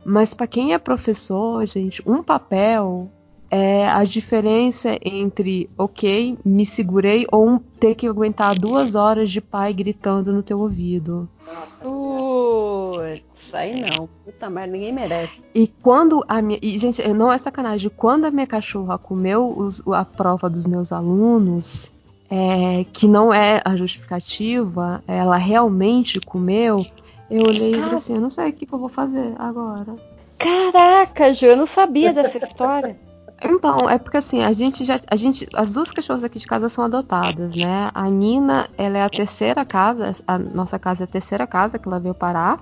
mas 0.06 0.34
para 0.34 0.48
quem 0.48 0.74
é 0.74 0.78
professor, 0.78 1.66
gente, 1.66 2.02
um 2.06 2.24
papel 2.24 3.10
é 3.52 3.88
a 3.88 4.04
diferença 4.04 4.98
entre, 5.04 5.70
ok, 5.78 6.38
me 6.46 6.66
segurei, 6.66 7.26
ou 7.32 7.48
um, 7.48 7.58
ter 7.58 7.96
que 7.96 8.08
aguentar 8.08 8.58
duas 8.58 8.96
horas 8.96 9.32
de 9.32 9.42
pai 9.42 9.74
gritando 9.74 10.32
no 10.32 10.44
teu 10.44 10.60
ouvido. 10.60 11.28
Nossa. 11.46 11.82
Putz, 11.82 13.24
aí 13.54 13.82
não. 13.82 14.08
Puta 14.24 14.50
merda, 14.50 14.72
ninguém 14.72 14.94
merece. 14.94 15.34
E 15.54 15.68
quando 15.68 16.24
a 16.28 16.42
minha. 16.42 16.60
E, 16.62 16.78
gente, 16.78 17.06
não 17.10 17.32
é 17.32 17.38
sacanagem. 17.38 17.92
Quando 17.96 18.26
a 18.26 18.32
minha 18.32 18.46
cachorra 18.46 18.98
comeu 18.98 19.52
os, 19.58 19.86
a 19.88 20.06
prova 20.06 20.48
dos 20.48 20.68
meus 20.68 20.92
alunos, 20.92 21.92
é, 22.30 22.86
que 22.94 23.08
não 23.08 23.34
é 23.34 23.62
a 23.66 23.76
justificativa, 23.76 25.04
ela 25.08 25.38
realmente 25.38 26.22
comeu, 26.22 26.86
eu 27.30 27.44
olhei 27.44 27.72
e 27.72 27.80
falei 27.80 27.96
assim: 27.96 28.16
eu 28.16 28.22
não 28.22 28.30
sei 28.30 28.50
o 28.50 28.54
que, 28.54 28.66
que 28.66 28.74
eu 28.74 28.80
vou 28.80 28.90
fazer 28.90 29.36
agora. 29.38 29.96
Caraca, 30.38 31.34
Ju, 31.34 31.46
eu 31.48 31.58
não 31.58 31.68
sabia 31.68 32.14
dessa 32.14 32.38
história. 32.38 32.98
Então, 33.42 33.90
é 33.90 33.98
porque 33.98 34.18
assim, 34.18 34.44
a 34.44 34.52
gente 34.52 34.84
já. 34.84 35.00
A 35.08 35.16
gente, 35.16 35.48
as 35.54 35.72
duas 35.72 35.94
cachorras 35.94 36.26
aqui 36.26 36.38
de 36.38 36.46
casa 36.46 36.68
são 36.68 36.84
adotadas, 36.84 37.56
né? 37.56 37.90
A 37.94 38.10
Nina, 38.10 38.70
ela 38.78 38.98
é 38.98 39.02
a 39.02 39.10
terceira 39.10 39.64
casa, 39.64 40.14
a 40.28 40.38
nossa 40.38 40.78
casa 40.78 41.04
é 41.04 41.06
a 41.06 41.08
terceira 41.08 41.48
casa 41.48 41.80
que 41.80 41.88
ela 41.88 42.02
veio 42.02 42.14
parar. 42.14 42.60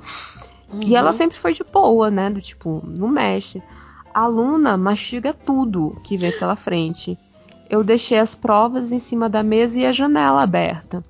Uhum. 0.72 0.84
E 0.84 0.96
ela 0.96 1.14
sempre 1.14 1.36
foi 1.36 1.54
de 1.54 1.64
boa, 1.64 2.12
né? 2.12 2.30
Do 2.30 2.40
tipo, 2.40 2.84
não 2.86 3.08
mexe. 3.08 3.62
A 4.14 4.28
Luna 4.28 4.78
mastiga 4.78 5.34
tudo 5.34 5.98
que 6.04 6.18
vem 6.18 6.38
pela 6.38 6.56
frente. 6.56 7.18
Eu 7.70 7.84
deixei 7.84 8.20
as 8.20 8.36
provas 8.36 8.92
em 8.92 9.00
cima 9.00 9.28
da 9.28 9.44
mesa 9.44 9.80
e 9.80 9.86
a 9.86 9.92
janela 9.92 10.42
aberta. 10.42 11.04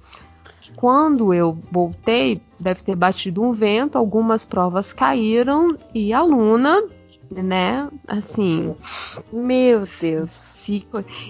Quando 0.76 1.34
eu 1.34 1.58
voltei, 1.72 2.42
deve 2.60 2.82
ter 2.84 2.96
batido 2.96 3.42
um 3.44 3.54
vento, 3.54 3.98
algumas 3.98 4.46
provas 4.46 4.94
caíram 4.94 5.78
e 5.94 6.14
a 6.14 6.22
Luna 6.22 6.82
né? 7.32 7.88
Assim. 8.08 8.76
Meu 9.32 9.86
Deus. 10.00 10.58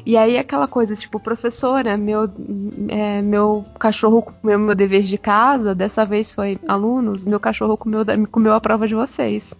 E 0.05 0.17
aí 0.17 0.37
aquela 0.37 0.67
coisa, 0.67 0.95
tipo, 0.95 1.19
professora, 1.19 1.95
meu, 1.95 2.29
é, 2.87 3.21
meu 3.21 3.65
cachorro 3.79 4.21
comeu 4.21 4.57
meu 4.57 4.75
dever 4.75 5.03
de 5.03 5.17
casa, 5.17 5.75
dessa 5.75 6.05
vez 6.05 6.31
foi 6.31 6.59
alunos, 6.67 7.23
meu 7.25 7.39
cachorro 7.39 7.77
comeu, 7.77 8.03
comeu 8.31 8.53
a 8.53 8.61
prova 8.61 8.87
de 8.87 8.95
vocês. 8.95 9.53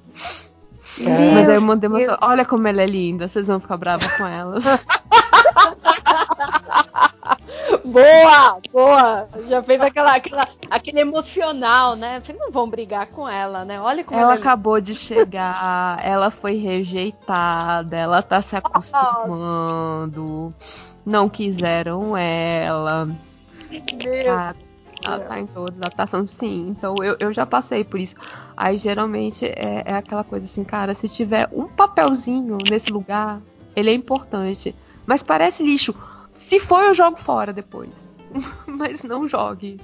É. 0.99 1.33
Mas 1.33 1.47
aí 1.47 1.55
eu 1.55 1.61
mandei 1.61 1.89
uma. 1.89 1.99
Olha 2.21 2.43
como 2.43 2.67
ela 2.67 2.81
é 2.81 2.87
linda, 2.87 3.27
vocês 3.27 3.47
vão 3.47 3.59
ficar 3.59 3.77
bravos 3.77 4.07
com 4.13 4.25
elas. 4.25 4.63
boa, 7.87 8.59
boa. 8.71 9.27
Já 9.47 9.63
fez 9.63 9.81
aquela, 9.81 10.15
aquela, 10.15 10.47
aquele 10.69 10.99
emocional, 10.99 11.95
né? 11.95 12.21
Vocês 12.23 12.37
não 12.37 12.51
vão 12.51 12.69
brigar 12.69 13.07
com 13.07 13.27
ela, 13.27 13.65
né? 13.65 13.79
Olha 13.81 14.03
como 14.03 14.19
ela, 14.19 14.31
ela 14.31 14.39
é 14.39 14.41
acabou 14.41 14.79
de 14.81 14.93
chegar, 14.93 15.99
ela 16.03 16.29
foi 16.29 16.55
rejeitada, 16.55 17.95
ela 17.97 18.21
tá 18.21 18.41
se 18.41 18.55
acostumando, 18.55 20.53
não 21.05 21.29
quiseram 21.29 22.15
ela. 22.15 23.05
Meu 23.69 24.31
ah, 24.31 24.53
ela 25.03 25.19
tá 25.19 25.39
em 25.39 25.45
todas, 25.45 25.77
adaptação, 25.77 26.27
sim. 26.27 26.67
Então 26.69 26.95
eu, 27.03 27.15
eu 27.19 27.33
já 27.33 27.45
passei 27.45 27.83
por 27.83 27.99
isso. 27.99 28.15
Aí 28.55 28.77
geralmente 28.77 29.45
é, 29.45 29.83
é 29.85 29.93
aquela 29.93 30.23
coisa 30.23 30.45
assim, 30.45 30.63
cara, 30.63 30.93
se 30.93 31.07
tiver 31.07 31.49
um 31.51 31.67
papelzinho 31.67 32.57
nesse 32.69 32.91
lugar, 32.91 33.41
ele 33.75 33.89
é 33.89 33.93
importante. 33.93 34.75
Mas 35.05 35.23
parece 35.23 35.63
lixo. 35.63 35.95
Se 36.47 36.59
for, 36.59 36.81
eu 36.81 36.93
jogo 36.93 37.17
fora 37.17 37.51
depois. 37.51 38.09
Mas 38.65 39.03
não 39.03 39.27
jogue. 39.27 39.77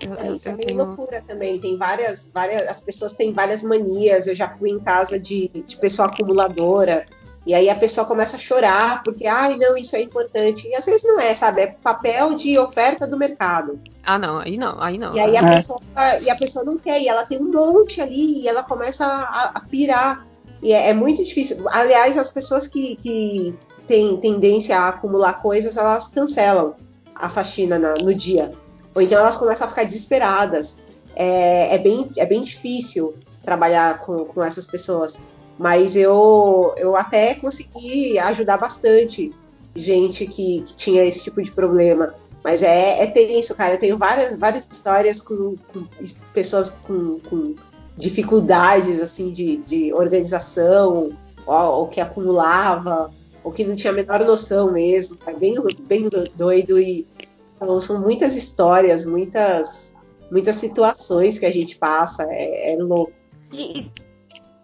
Eu, 0.00 0.14
é, 0.14 0.32
isso 0.32 0.48
eu 0.48 0.52
é 0.52 0.56
meio 0.56 0.66
tenho... 0.66 0.84
loucura 0.84 1.22
também. 1.28 1.60
Tem 1.60 1.76
várias, 1.76 2.28
várias. 2.34 2.68
As 2.68 2.80
pessoas 2.80 3.12
têm 3.12 3.32
várias 3.32 3.62
manias. 3.62 4.26
Eu 4.26 4.34
já 4.34 4.48
fui 4.48 4.70
em 4.70 4.80
casa 4.80 5.16
de, 5.16 5.48
de 5.64 5.76
pessoa 5.76 6.08
acumuladora. 6.08 7.06
E 7.46 7.54
aí 7.54 7.70
a 7.70 7.76
pessoa 7.76 8.04
começa 8.04 8.36
a 8.36 8.40
chorar 8.40 9.04
porque, 9.04 9.28
ai, 9.28 9.56
não, 9.56 9.76
isso 9.76 9.94
é 9.94 10.02
importante. 10.02 10.66
E 10.66 10.74
às 10.74 10.84
vezes 10.84 11.04
não 11.04 11.20
é, 11.20 11.32
sabe? 11.36 11.60
É 11.62 11.66
papel 11.68 12.34
de 12.34 12.58
oferta 12.58 13.06
do 13.06 13.16
mercado. 13.16 13.80
Ah, 14.02 14.18
não, 14.18 14.38
aí 14.38 14.56
não, 14.56 14.82
aí 14.82 14.98
não. 14.98 15.14
E 15.14 15.20
aí 15.20 15.36
a, 15.36 15.40
é. 15.40 15.54
pessoa, 15.54 15.80
e 16.20 16.28
a 16.28 16.36
pessoa 16.36 16.64
não 16.64 16.76
quer, 16.76 17.00
e 17.00 17.06
ela 17.06 17.24
tem 17.24 17.38
um 17.38 17.48
monte 17.48 18.00
ali, 18.00 18.42
e 18.42 18.48
ela 18.48 18.64
começa 18.64 19.06
a, 19.06 19.52
a 19.54 19.60
pirar. 19.60 20.26
E 20.60 20.72
é, 20.72 20.88
é 20.88 20.92
muito 20.92 21.22
difícil. 21.22 21.64
Aliás, 21.70 22.18
as 22.18 22.30
pessoas 22.32 22.66
que, 22.66 22.96
que 22.96 23.54
têm 23.88 24.16
tendência 24.18 24.78
a 24.78 24.88
acumular 24.88 25.42
coisas, 25.42 25.76
elas 25.76 26.06
cancelam 26.06 26.74
a 27.14 27.28
faxina 27.28 27.78
na, 27.78 27.94
no 27.94 28.14
dia. 28.14 28.52
Ou 28.94 29.02
então 29.02 29.18
elas 29.18 29.36
começam 29.36 29.66
a 29.66 29.70
ficar 29.70 29.84
desesperadas. 29.84 30.76
É, 31.16 31.74
é, 31.74 31.78
bem, 31.78 32.08
é 32.16 32.26
bem 32.26 32.44
difícil 32.44 33.14
trabalhar 33.42 34.00
com, 34.02 34.24
com 34.24 34.44
essas 34.44 34.66
pessoas. 34.66 35.18
Mas 35.58 35.96
eu, 35.96 36.74
eu 36.76 36.94
até 36.94 37.34
consegui 37.34 38.16
ajudar 38.18 38.58
bastante 38.58 39.34
gente 39.74 40.26
que, 40.26 40.62
que 40.62 40.74
tinha 40.74 41.04
esse 41.04 41.24
tipo 41.24 41.42
de 41.42 41.50
problema. 41.50 42.14
Mas 42.44 42.62
é, 42.62 43.02
é 43.02 43.06
tenso, 43.06 43.54
cara. 43.54 43.74
Eu 43.74 43.80
tenho 43.80 43.98
várias, 43.98 44.38
várias 44.38 44.68
histórias 44.70 45.20
com, 45.20 45.56
com 45.72 45.84
pessoas 46.32 46.70
com, 46.70 47.18
com, 47.28 47.56
dificuldades 47.96 49.02
assim 49.02 49.32
de, 49.32 49.56
de 49.56 49.92
organização, 49.92 51.10
ou, 51.44 51.56
ou, 51.56 51.88
que 51.88 52.00
acumulava, 52.00 53.10
ou 53.48 53.52
que 53.52 53.64
não 53.64 53.74
tinha 53.74 53.90
a 53.90 53.96
menor 53.96 54.24
noção 54.24 54.70
mesmo. 54.70 55.18
É 55.26 55.32
bem, 55.32 55.54
bem 55.86 56.08
doido 56.36 56.78
e 56.78 57.06
então, 57.54 57.80
são 57.80 58.00
muitas 58.00 58.36
histórias, 58.36 59.04
muitas, 59.04 59.94
muitas 60.30 60.54
situações 60.56 61.38
que 61.38 61.46
a 61.46 61.50
gente 61.50 61.76
passa. 61.76 62.24
É, 62.30 62.74
é 62.74 62.76
louco. 62.76 63.12
E, 63.52 63.90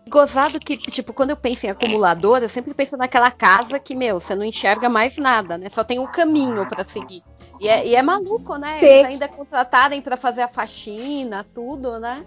gozado 0.09 0.61
que, 0.61 0.77
tipo, 0.77 1.13
quando 1.13 1.31
eu 1.31 1.37
penso 1.37 1.67
em 1.67 1.71
acumulador, 1.71 2.43
eu 2.43 2.49
sempre 2.49 2.73
penso 2.73 2.97
naquela 2.97 3.31
casa 3.31 3.81
que, 3.81 3.97
meu, 3.97 4.21
você 4.21 4.35
não 4.35 4.45
enxerga 4.45 4.89
mais 4.89 5.17
nada, 5.17 5.59
né? 5.59 5.69
Só 5.71 5.83
tem 5.83 5.99
um 5.99 6.07
caminho 6.07 6.69
para 6.69 6.85
seguir. 6.85 7.25
E 7.59 7.69
é, 7.69 7.87
e 7.87 7.97
é, 7.97 8.03
maluco, 8.03 8.57
né? 8.57 8.79
Eles 8.83 9.07
ainda 9.07 9.29
contratarem 9.29 10.03
para 10.03 10.17
fazer 10.17 10.43
a 10.43 10.49
faxina, 10.49 11.45
tudo, 11.55 11.99
né? 11.99 12.25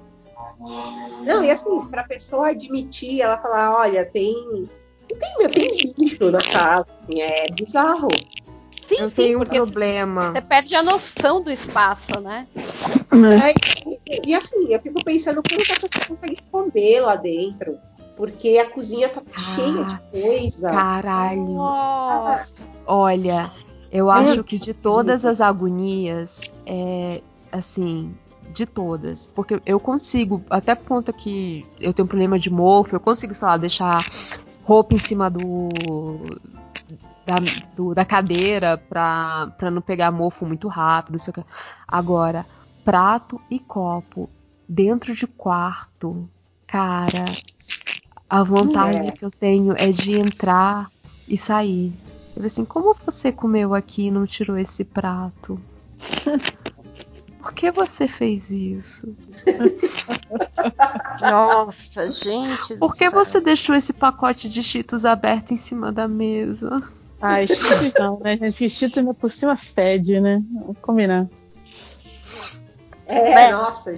Não, 1.24 1.44
e 1.44 1.52
assim, 1.52 1.86
pra 1.88 2.04
pessoa 2.04 2.50
admitir, 2.50 3.22
ela 3.22 3.38
falar, 3.38 3.78
olha, 3.78 4.06
tem. 4.06 4.70
Tem, 5.08 5.38
meu, 5.40 5.50
tem 5.50 5.94
lixo 5.98 6.32
na 6.32 6.42
casa, 6.42 6.86
assim, 7.02 7.22
é 7.22 7.48
bizarro. 7.52 8.08
Sim, 8.88 8.96
eu 9.00 9.10
sim, 9.10 9.16
tenho 9.16 9.42
um 9.42 9.46
problema. 9.46 10.32
Você 10.32 10.42
perde 10.42 10.76
a 10.76 10.82
noção 10.82 11.42
do 11.42 11.52
espaço, 11.52 12.22
né? 12.22 12.48
É, 12.56 13.90
e, 14.06 14.32
e, 14.32 14.36
assim, 14.36 14.72
eu 14.72 14.80
fico 14.80 15.04
pensando 15.04 15.44
como 15.44 15.62
que 15.62 15.74
a 15.74 15.80
pessoa 15.80 16.08
consegue 16.08 16.38
comer 16.50 17.02
lá 17.02 17.16
dentro. 17.18 17.78
Porque 18.16 18.58
a 18.58 18.70
cozinha 18.70 19.10
tá 19.10 19.22
ah, 19.22 19.40
cheia 19.40 19.84
de 19.84 20.00
coisa. 20.10 20.72
Caralho. 20.72 21.56
Oh. 21.56 22.38
Olha, 22.88 23.52
eu 23.92 24.10
acho 24.10 24.44
que 24.44 24.58
de 24.58 24.74
todas 24.74 25.26
as 25.26 25.40
agonias, 25.42 26.52
é 26.66 27.22
assim, 27.52 28.16
de 28.54 28.66
todas. 28.66 29.28
Porque 29.28 29.62
eu 29.66 29.80
consigo, 29.80 30.42
até 30.50 30.74
por 30.74 30.86
conta 30.86 31.14
que 31.14 31.66
eu 31.80 31.94
tenho 31.94 32.06
um 32.06 32.10
problema 32.10 32.40
de 32.40 32.50
mofo, 32.50 32.96
eu 32.96 33.00
consigo, 33.00 33.34
sei 33.34 33.48
lá, 33.48 33.58
deixar 33.58 34.04
roupa 34.68 34.94
em 34.94 35.00
cima 35.00 35.30
do. 35.30 35.70
Da, 37.26 37.36
do, 37.76 37.94
da 37.94 38.06
cadeira 38.06 38.78
pra, 38.78 39.52
pra 39.58 39.72
não 39.72 39.82
pegar 39.82 40.12
mofo 40.12 40.46
muito 40.46 40.68
rápido. 40.68 41.20
Sei 41.20 41.32
o 41.32 41.34
que. 41.34 41.44
Agora, 41.88 42.46
prato 42.84 43.40
e 43.50 43.60
copo 43.60 44.30
dentro 44.68 45.14
de 45.16 45.26
quarto, 45.28 46.30
cara, 46.66 47.26
a 48.30 48.44
vontade 48.44 49.08
é. 49.08 49.12
que 49.12 49.24
eu 49.24 49.32
tenho 49.32 49.74
é 49.78 49.90
de 49.92 50.20
entrar 50.20 50.90
e 51.28 51.38
sair. 51.38 51.94
Eu 52.36 52.46
assim, 52.46 52.66
como 52.66 52.94
você 52.94 53.32
comeu 53.32 53.74
aqui 53.74 54.08
e 54.08 54.12
não 54.12 54.26
tirou 54.26 54.58
esse 54.58 54.84
prato? 54.84 55.60
Por 57.48 57.54
que 57.54 57.72
você 57.72 58.10
fez 58.10 58.52
isso? 58.52 59.16
Nossa, 61.22 62.12
gente. 62.12 62.76
Por 62.76 62.94
que 62.94 63.10
você 63.10 63.40
deixou 63.40 63.74
esse 63.74 63.94
pacote 63.94 64.50
de 64.50 64.62
cheetos 64.62 65.06
aberto 65.06 65.54
em 65.54 65.58
cima 65.58 65.90
da 65.90 66.10
mesa? 66.10 66.84
Ai, 67.22 67.48
cheetos 67.48 67.94
não, 67.98 68.20
né, 68.20 68.36
gente? 68.36 68.70
Cheetos 68.70 68.98
ainda 68.98 69.14
por 69.14 69.32
cima 69.32 69.56
fede, 69.56 70.20
né? 70.20 70.44
Vamos 70.60 70.78
combinar. 70.82 71.30
É, 73.06 73.50
nossa. 73.54 73.96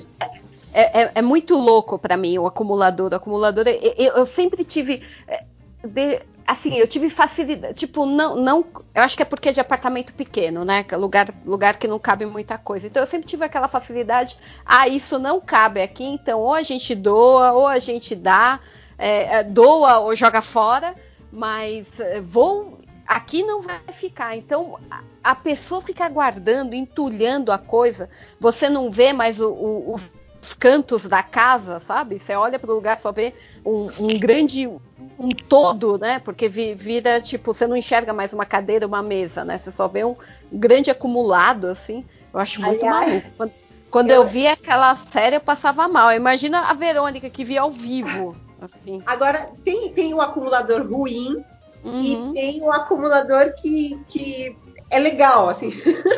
É, 0.71 1.01
é, 1.01 1.11
é, 1.15 1.21
muito 1.23 1.57
louco 1.57 1.97
para 1.97 2.15
mim 2.15 2.37
o 2.37 2.45
acumulador. 2.45 3.11
O 3.11 3.15
acumulador, 3.15 3.65
eu, 3.67 4.13
eu 4.15 4.25
sempre 4.27 4.63
tive. 4.63 5.01
É, 5.27 5.43
de, 5.83 6.21
assim, 6.49 6.75
eu 6.75 6.87
tive 6.87 7.09
facilidade. 7.09 7.75
Tipo, 7.75 8.05
não, 8.05 8.35
não. 8.35 8.65
Eu 8.93 9.03
acho 9.03 9.15
que 9.15 9.21
é 9.21 9.25
porque 9.25 9.49
é 9.49 9.51
de 9.51 9.59
apartamento 9.59 10.13
pequeno, 10.13 10.65
né? 10.65 10.83
É 10.89 10.97
lugar, 10.97 11.31
lugar 11.45 11.77
que 11.77 11.87
não 11.87 11.99
cabe 11.99 12.25
muita 12.25 12.57
coisa. 12.57 12.87
Então 12.87 13.03
eu 13.03 13.07
sempre 13.07 13.27
tive 13.27 13.45
aquela 13.45 13.67
facilidade. 13.67 14.37
Ah, 14.65 14.87
isso 14.87 15.19
não 15.19 15.39
cabe 15.39 15.81
aqui, 15.81 16.03
então 16.03 16.39
ou 16.39 16.53
a 16.53 16.63
gente 16.63 16.95
doa, 16.95 17.51
ou 17.51 17.67
a 17.67 17.77
gente 17.77 18.15
dá, 18.15 18.59
é, 18.97 19.37
é 19.37 19.43
doa 19.43 19.99
ou 19.99 20.15
joga 20.15 20.41
fora. 20.41 20.95
Mas 21.31 21.85
é, 21.99 22.19
vou. 22.19 22.79
Aqui 23.05 23.43
não 23.43 23.61
vai 23.61 23.79
ficar. 23.93 24.35
Então 24.35 24.79
a, 25.23 25.35
pessoa 25.35 25.81
fica 25.81 26.09
guardando, 26.09 26.73
entulhando 26.73 27.51
a 27.51 27.57
coisa. 27.57 28.09
Você 28.39 28.69
não 28.69 28.91
vê 28.91 29.13
mais 29.13 29.39
o, 29.39 29.49
o, 29.51 29.99
os 30.49 30.53
cantos 30.53 31.05
da 31.05 31.21
casa, 31.21 31.81
sabe? 31.85 32.19
Você 32.19 32.33
olha 32.33 32.57
para 32.57 32.71
o 32.71 32.73
lugar 32.73 32.99
só 32.99 33.11
vê 33.11 33.33
um, 33.63 33.87
um 33.99 34.19
grande 34.19 34.67
um 34.67 35.29
todo, 35.29 35.97
né? 35.97 36.19
Porque 36.19 36.49
vira, 36.49 37.21
tipo, 37.21 37.53
você 37.53 37.67
não 37.67 37.77
enxerga 37.77 38.13
mais 38.13 38.33
uma 38.33 38.45
cadeira, 38.45 38.87
uma 38.87 39.03
mesa, 39.03 39.43
né? 39.43 39.59
Você 39.63 39.71
só 39.71 39.87
vê 39.87 40.03
um 40.03 40.15
grande 40.51 40.89
acumulado, 40.89 41.67
assim. 41.67 42.03
Eu 42.33 42.39
acho 42.39 42.61
muito 42.61 42.83
Aliás, 42.83 43.07
maluco. 43.07 43.29
Quando, 43.37 43.51
quando 43.91 44.09
eu... 44.09 44.23
eu 44.23 44.27
vi 44.27 44.47
aquela 44.47 44.95
série, 45.11 45.35
eu 45.35 45.41
passava 45.41 45.87
mal. 45.87 46.11
Imagina 46.11 46.61
a 46.61 46.73
Verônica 46.73 47.29
que 47.29 47.45
via 47.45 47.61
ao 47.61 47.71
vivo. 47.71 48.35
Assim. 48.61 49.01
Agora, 49.05 49.51
tem, 49.63 49.93
tem 49.93 50.13
o 50.13 50.21
acumulador 50.21 50.89
ruim 50.89 51.43
uhum. 51.83 52.01
e 52.01 52.33
tem 52.33 52.61
o 52.61 52.71
acumulador 52.71 53.53
que, 53.61 54.01
que 54.07 54.57
é 54.89 54.97
legal, 54.97 55.49
assim. 55.49 55.71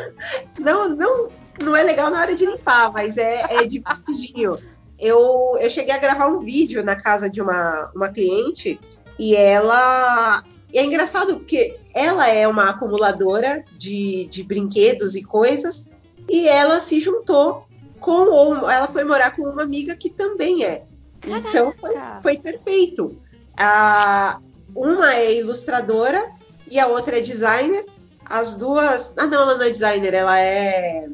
não, 0.58 0.88
não, 0.88 1.30
não 1.60 1.74
é 1.74 1.82
legal 1.82 2.10
na 2.10 2.20
hora 2.20 2.34
de 2.34 2.46
limpar, 2.46 2.92
mas 2.92 3.16
é, 3.16 3.46
é 3.50 3.64
divertidinho 3.64 4.58
eu, 5.02 5.58
eu 5.60 5.68
cheguei 5.68 5.92
a 5.92 5.98
gravar 5.98 6.28
um 6.28 6.38
vídeo 6.38 6.84
na 6.84 6.94
casa 6.94 7.28
de 7.28 7.42
uma, 7.42 7.90
uma 7.92 8.08
cliente 8.08 8.78
e 9.18 9.34
ela. 9.34 10.44
E 10.72 10.78
é 10.78 10.84
engraçado 10.84 11.36
porque 11.36 11.76
ela 11.92 12.28
é 12.28 12.46
uma 12.46 12.70
acumuladora 12.70 13.64
de, 13.76 14.26
de 14.26 14.44
brinquedos 14.44 15.16
e 15.16 15.24
coisas 15.24 15.90
e 16.30 16.48
ela 16.48 16.78
se 16.78 17.00
juntou 17.00 17.66
com. 17.98 18.30
Ou 18.30 18.70
ela 18.70 18.86
foi 18.86 19.02
morar 19.02 19.34
com 19.34 19.42
uma 19.42 19.64
amiga 19.64 19.96
que 19.96 20.08
também 20.08 20.64
é. 20.64 20.84
Caraca. 21.20 21.48
Então 21.48 21.74
foi, 21.80 21.94
foi 22.22 22.38
perfeito. 22.38 23.20
A, 23.56 24.38
uma 24.72 25.14
é 25.14 25.36
ilustradora 25.36 26.30
e 26.70 26.78
a 26.78 26.86
outra 26.86 27.18
é 27.18 27.20
designer. 27.20 27.84
As 28.24 28.54
duas. 28.54 29.14
Ah, 29.18 29.26
não, 29.26 29.42
ela 29.42 29.56
não 29.56 29.66
é 29.66 29.70
designer, 29.70 30.14
ela 30.14 30.38
é. 30.38 31.08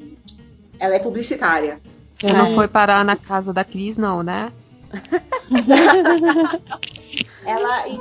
Ela 0.78 0.96
é 0.96 0.98
publicitária. 0.98 1.80
Você 2.20 2.32
não 2.32 2.54
foi 2.54 2.66
parar 2.66 3.04
na 3.04 3.16
casa 3.16 3.52
da 3.52 3.64
Cris, 3.64 3.96
não, 3.96 4.22
né? 4.22 4.52
Ela 7.44 7.88
e, 7.88 7.98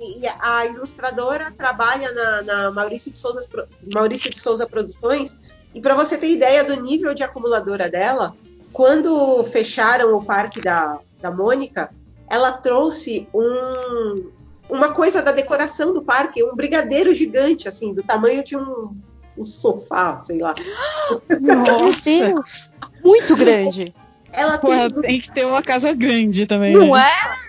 e, 0.00 0.20
e, 0.20 0.28
a 0.40 0.66
ilustradora 0.66 1.52
trabalha 1.56 2.12
na, 2.12 2.42
na 2.42 2.70
Maurício, 2.70 3.10
de 3.10 3.18
Souza, 3.18 3.48
Maurício 3.92 4.30
de 4.30 4.38
Souza 4.38 4.66
Produções. 4.66 5.38
E 5.74 5.80
para 5.80 5.94
você 5.94 6.16
ter 6.16 6.28
ideia 6.28 6.64
do 6.64 6.80
nível 6.80 7.14
de 7.14 7.22
acumuladora 7.22 7.88
dela, 7.88 8.34
quando 8.72 9.42
fecharam 9.44 10.14
o 10.14 10.24
parque 10.24 10.60
da, 10.60 10.98
da 11.20 11.30
Mônica, 11.30 11.90
ela 12.28 12.52
trouxe 12.52 13.28
um, 13.34 14.30
uma 14.68 14.92
coisa 14.92 15.22
da 15.22 15.32
decoração 15.32 15.92
do 15.92 16.02
parque, 16.02 16.44
um 16.44 16.54
brigadeiro 16.54 17.14
gigante, 17.14 17.68
assim, 17.68 17.94
do 17.94 18.02
tamanho 18.02 18.44
de 18.44 18.56
um, 18.56 18.94
um 19.38 19.44
sofá, 19.46 20.18
sei 20.20 20.38
lá. 20.40 20.54
Nossa! 21.40 22.10
Muito 23.02 23.36
grande. 23.36 23.94
Ela 24.32 24.58
Pô, 24.58 24.68
tem... 24.68 24.90
tem... 25.00 25.20
que 25.20 25.32
ter 25.32 25.46
uma 25.46 25.62
casa 25.62 25.92
grande 25.92 26.46
também. 26.46 26.74
Não 26.74 26.92
né? 26.92 27.04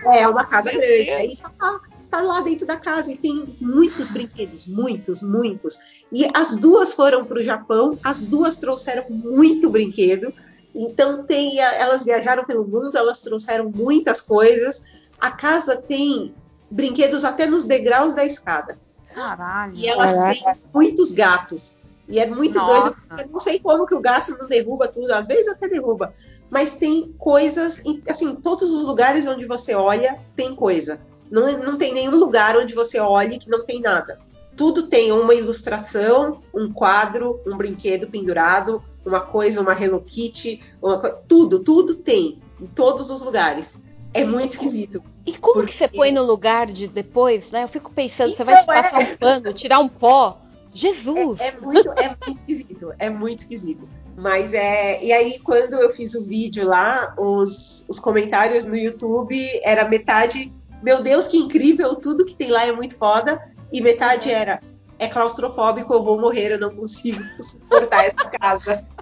é? 0.06 0.22
É, 0.22 0.28
uma 0.28 0.44
casa 0.44 0.70
Meu 0.70 0.80
grande. 0.80 1.04
Deus. 1.04 1.18
Aí 1.18 1.38
tá, 1.58 1.80
tá 2.10 2.22
lá 2.22 2.40
dentro 2.40 2.66
da 2.66 2.76
casa 2.76 3.12
e 3.12 3.16
tem 3.16 3.56
muitos 3.60 4.10
brinquedos, 4.10 4.66
muitos, 4.66 5.22
muitos. 5.22 5.78
E 6.12 6.28
as 6.34 6.56
duas 6.56 6.94
foram 6.94 7.24
para 7.24 7.38
o 7.38 7.42
Japão, 7.42 7.98
as 8.02 8.20
duas 8.20 8.56
trouxeram 8.56 9.04
muito 9.08 9.68
brinquedo. 9.68 10.32
Então 10.74 11.24
tem, 11.24 11.58
elas 11.58 12.04
viajaram 12.04 12.44
pelo 12.44 12.66
mundo, 12.66 12.96
elas 12.96 13.20
trouxeram 13.20 13.70
muitas 13.70 14.20
coisas. 14.20 14.82
A 15.20 15.30
casa 15.30 15.76
tem 15.76 16.34
brinquedos 16.70 17.24
até 17.24 17.46
nos 17.46 17.64
degraus 17.64 18.14
da 18.14 18.24
escada. 18.24 18.78
Caralho. 19.14 19.74
E 19.74 19.88
elas 19.88 20.16
têm 20.16 20.44
muitos 20.72 21.12
gatos. 21.12 21.79
E 22.10 22.18
é 22.18 22.26
muito 22.26 22.58
Nossa. 22.58 22.72
doido, 22.80 22.96
porque 23.08 23.22
eu 23.22 23.28
não 23.28 23.38
sei 23.40 23.60
como 23.60 23.86
que 23.86 23.94
o 23.94 24.00
gato 24.00 24.36
não 24.36 24.46
derruba 24.48 24.88
tudo, 24.88 25.12
às 25.12 25.26
vezes 25.26 25.46
até 25.48 25.68
derruba. 25.68 26.12
Mas 26.50 26.76
tem 26.76 27.14
coisas, 27.16 27.80
assim, 28.08 28.34
todos 28.36 28.68
os 28.74 28.84
lugares 28.84 29.26
onde 29.28 29.46
você 29.46 29.74
olha, 29.74 30.18
tem 30.34 30.54
coisa. 30.54 31.00
Não, 31.30 31.50
não 31.58 31.78
tem 31.78 31.94
nenhum 31.94 32.16
lugar 32.16 32.56
onde 32.56 32.74
você 32.74 32.98
olhe 32.98 33.38
que 33.38 33.48
não 33.48 33.64
tem 33.64 33.80
nada. 33.80 34.18
Tudo 34.56 34.88
tem 34.88 35.12
uma 35.12 35.32
ilustração, 35.34 36.40
um 36.52 36.72
quadro, 36.72 37.40
um 37.46 37.56
brinquedo 37.56 38.08
pendurado, 38.08 38.82
uma 39.06 39.20
coisa, 39.20 39.60
uma 39.60 39.72
Hello 39.80 40.00
Kitty, 40.04 40.60
uma, 40.82 40.98
tudo, 41.28 41.60
tudo 41.60 41.94
tem, 41.94 42.40
em 42.60 42.66
todos 42.66 43.10
os 43.10 43.22
lugares. 43.22 43.80
é 44.12 44.24
muito 44.24 44.50
esquisito. 44.54 45.00
E 45.24 45.38
como 45.38 45.54
Porque- 45.54 45.70
que 45.70 45.78
você 45.78 45.86
põe 45.86 46.10
no 46.10 46.24
lugar 46.24 46.66
de 46.66 46.88
depois, 46.88 47.48
né? 47.52 47.62
Eu 47.62 47.68
fico 47.68 47.92
pensando, 47.92 48.26
você 48.30 48.42
Então, 48.42 48.46
vai 48.46 48.58
te 48.60 48.66
passar 48.66 49.00
é. 49.00 49.04
um 49.04 49.16
pano, 49.16 49.52
tirar 49.54 49.78
um 49.78 49.88
pó. 49.88 50.36
Jesus! 50.72 51.40
É, 51.40 51.48
é 51.48 51.60
muito, 51.60 51.90
é 51.90 52.08
muito 52.08 52.30
esquisito, 52.30 52.94
é 52.98 53.10
muito 53.10 53.40
esquisito. 53.40 53.88
Mas 54.16 54.54
é. 54.54 55.02
E 55.02 55.12
aí, 55.12 55.38
quando 55.40 55.74
eu 55.74 55.90
fiz 55.90 56.14
o 56.14 56.24
vídeo 56.24 56.66
lá, 56.66 57.14
os, 57.18 57.84
os 57.88 57.98
comentários 57.98 58.64
no 58.64 58.76
YouTube 58.76 59.36
era 59.62 59.88
metade. 59.88 60.52
Meu 60.82 61.02
Deus, 61.02 61.28
que 61.28 61.36
incrível! 61.36 61.94
Tudo 61.96 62.24
que 62.24 62.34
tem 62.34 62.50
lá 62.50 62.66
é 62.66 62.72
muito 62.72 62.96
foda. 62.96 63.42
E 63.72 63.80
metade 63.80 64.30
era. 64.30 64.60
É 64.98 65.08
claustrofóbico, 65.08 65.94
eu 65.94 66.02
vou 66.02 66.20
morrer, 66.20 66.52
eu 66.52 66.60
não 66.60 66.74
consigo 66.74 67.22
suportar 67.40 68.04
essa 68.04 68.28
casa. 68.28 68.86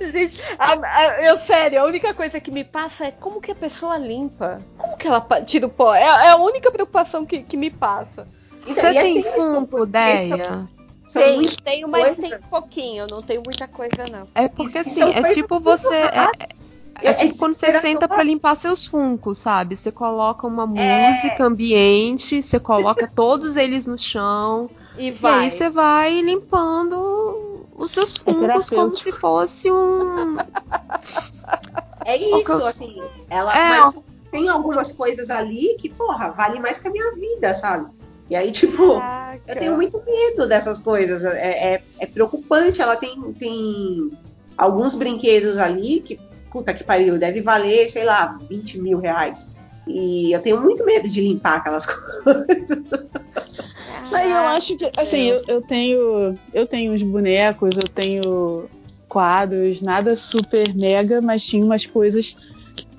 Gente, 0.00 0.40
a- 0.58 0.72
a- 0.72 1.22
eu 1.22 1.38
sério, 1.38 1.80
a 1.80 1.84
única 1.84 2.12
coisa 2.14 2.40
que 2.40 2.50
me 2.50 2.64
passa 2.64 3.06
é 3.06 3.10
como 3.10 3.40
que 3.40 3.50
a 3.50 3.54
pessoa 3.54 3.96
limpa. 3.98 4.60
Como 4.76 4.96
que 4.96 5.06
ela 5.06 5.20
tira 5.44 5.66
o 5.66 5.70
pó? 5.70 5.94
É, 5.94 6.02
é 6.02 6.28
a 6.30 6.36
única 6.36 6.70
preocupação 6.70 7.24
que, 7.24 7.42
que 7.42 7.56
me 7.56 7.70
passa. 7.70 8.26
Então, 8.62 8.74
Você 8.74 8.92
e 8.92 8.96
é 8.98 9.02
tem 9.02 9.20
triste, 9.22 9.40
funko, 9.40 9.66
porque 9.66 9.92
Deia? 9.92 10.68
São 11.06 11.22
Tenho, 11.64 11.88
mas 11.88 12.16
tem 12.16 12.38
pouquinho, 12.48 13.06
não 13.10 13.20
tenho 13.20 13.42
muita 13.44 13.66
coisa 13.66 14.04
não. 14.10 14.28
É 14.34 14.48
porque 14.48 14.78
Isso 14.78 15.02
assim, 15.02 15.12
é 15.12 15.22
tipo 15.34 15.58
você. 15.60 15.94
É, 15.96 16.28
é 17.02 17.08
É 17.08 17.12
tipo 17.14 17.36
quando 17.38 17.54
você 17.54 17.72
senta 17.80 18.06
pra 18.08 18.22
limpar 18.22 18.54
seus 18.54 18.86
funcos, 18.86 19.38
sabe? 19.38 19.76
Você 19.76 19.90
coloca 19.90 20.46
uma 20.46 20.62
É. 20.62 20.66
música 21.10 21.44
ambiente, 21.44 22.40
você 22.40 22.60
coloca 22.60 23.10
todos 23.12 23.56
eles 23.56 23.86
no 23.86 23.98
chão. 23.98 24.70
E 24.96 25.08
E 25.08 25.10
vai. 25.10 25.44
aí 25.46 25.50
você 25.50 25.68
vai 25.68 26.20
limpando 26.20 27.61
os 27.84 27.90
seus 27.92 28.16
funcos 28.16 28.34
como 28.34 28.40
terapêutico. 28.40 28.96
se 28.96 29.12
fosse 29.12 29.70
um. 29.70 30.36
É 32.04 32.16
isso, 32.16 32.44
que 32.44 32.50
eu- 32.52 32.66
assim. 32.66 33.00
Ela, 33.30 33.54
É, 33.56 33.68
mas 33.80 33.98
tem 34.30 34.48
algumas 34.48 34.90
coisas 34.92 35.30
ali 35.30 35.76
que, 35.78 35.88
porra, 35.88 36.30
vale 36.30 36.58
mais 36.58 36.78
que 36.78 36.88
a 36.88 36.90
minha 36.90 37.14
vida, 37.14 37.54
sabe? 37.54 37.92
E 38.28 38.34
aí, 38.34 38.50
tipo, 38.50 38.98
Caraca. 38.98 39.40
eu 39.46 39.56
tenho 39.58 39.74
muito 39.76 40.02
medo 40.04 40.48
dessas 40.48 40.80
coisas. 40.80 41.24
É, 41.24 41.74
é, 41.74 41.84
é 42.00 42.06
preocupante. 42.06 42.80
Ela 42.82 42.96
tem, 42.96 43.32
tem 43.34 44.10
alguns 44.56 44.94
brinquedos 44.94 45.58
ali 45.58 46.00
que, 46.00 46.18
puta 46.50 46.72
que 46.74 46.82
pariu, 46.82 47.18
deve 47.18 47.40
valer, 47.40 47.88
sei 47.90 48.04
lá, 48.04 48.38
20 48.50 48.80
mil 48.80 48.98
reais. 48.98 49.50
E 49.86 50.32
eu 50.32 50.40
tenho 50.40 50.60
muito 50.60 50.84
medo 50.84 51.08
de 51.08 51.20
limpar 51.20 51.56
aquelas 51.56 51.86
coisas. 52.22 52.82
Aí 54.12 54.30
eu 54.30 54.38
acho 54.48 54.76
que, 54.76 54.90
assim, 54.96 55.26
eu, 55.30 55.42
eu 55.48 55.62
tenho. 55.62 56.38
Eu 56.52 56.66
tenho 56.66 56.92
uns 56.92 57.02
bonecos, 57.02 57.74
eu 57.76 57.88
tenho 57.88 58.68
quadros, 59.08 59.80
nada 59.82 60.16
super 60.16 60.74
mega, 60.74 61.20
mas 61.20 61.44
tinha 61.44 61.64
umas 61.64 61.84
coisas 61.86 62.52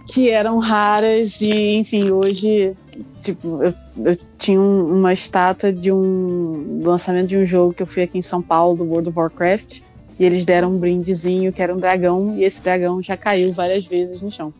que 0.08 0.30
eram 0.30 0.60
raras 0.60 1.40
e, 1.42 1.76
enfim, 1.76 2.12
hoje, 2.12 2.76
tipo, 3.22 3.64
eu, 3.64 3.74
eu 4.06 4.18
tinha 4.38 4.60
um- 4.60 5.00
uma 5.00 5.14
estátua 5.14 5.72
de 5.72 5.92
um 5.92 6.80
do 6.82 6.90
lançamento 6.90 7.28
de 7.30 7.38
um 7.38 7.46
jogo 7.46 7.74
que 7.74 7.82
eu 7.82 7.88
fui 7.88 8.04
aqui 8.04 8.18
em 8.18 8.22
São 8.22 8.42
Paulo, 8.42 8.78
do 8.78 8.84
World 8.84 9.10
of 9.10 9.18
Warcraft, 9.18 9.80
e 10.20 10.26
eles 10.26 10.46
deram 10.46 10.72
um 10.74 10.78
brindezinho 10.78 11.52
que 11.54 11.62
era 11.62 11.74
um 11.74 11.78
dragão, 11.80 12.36
e 12.38 12.44
esse 12.44 12.62
dragão 12.62 13.02
já 13.02 13.16
caiu 13.18 13.54
várias 13.54 13.86
vezes 13.86 14.22
no 14.22 14.30
chão. 14.30 14.54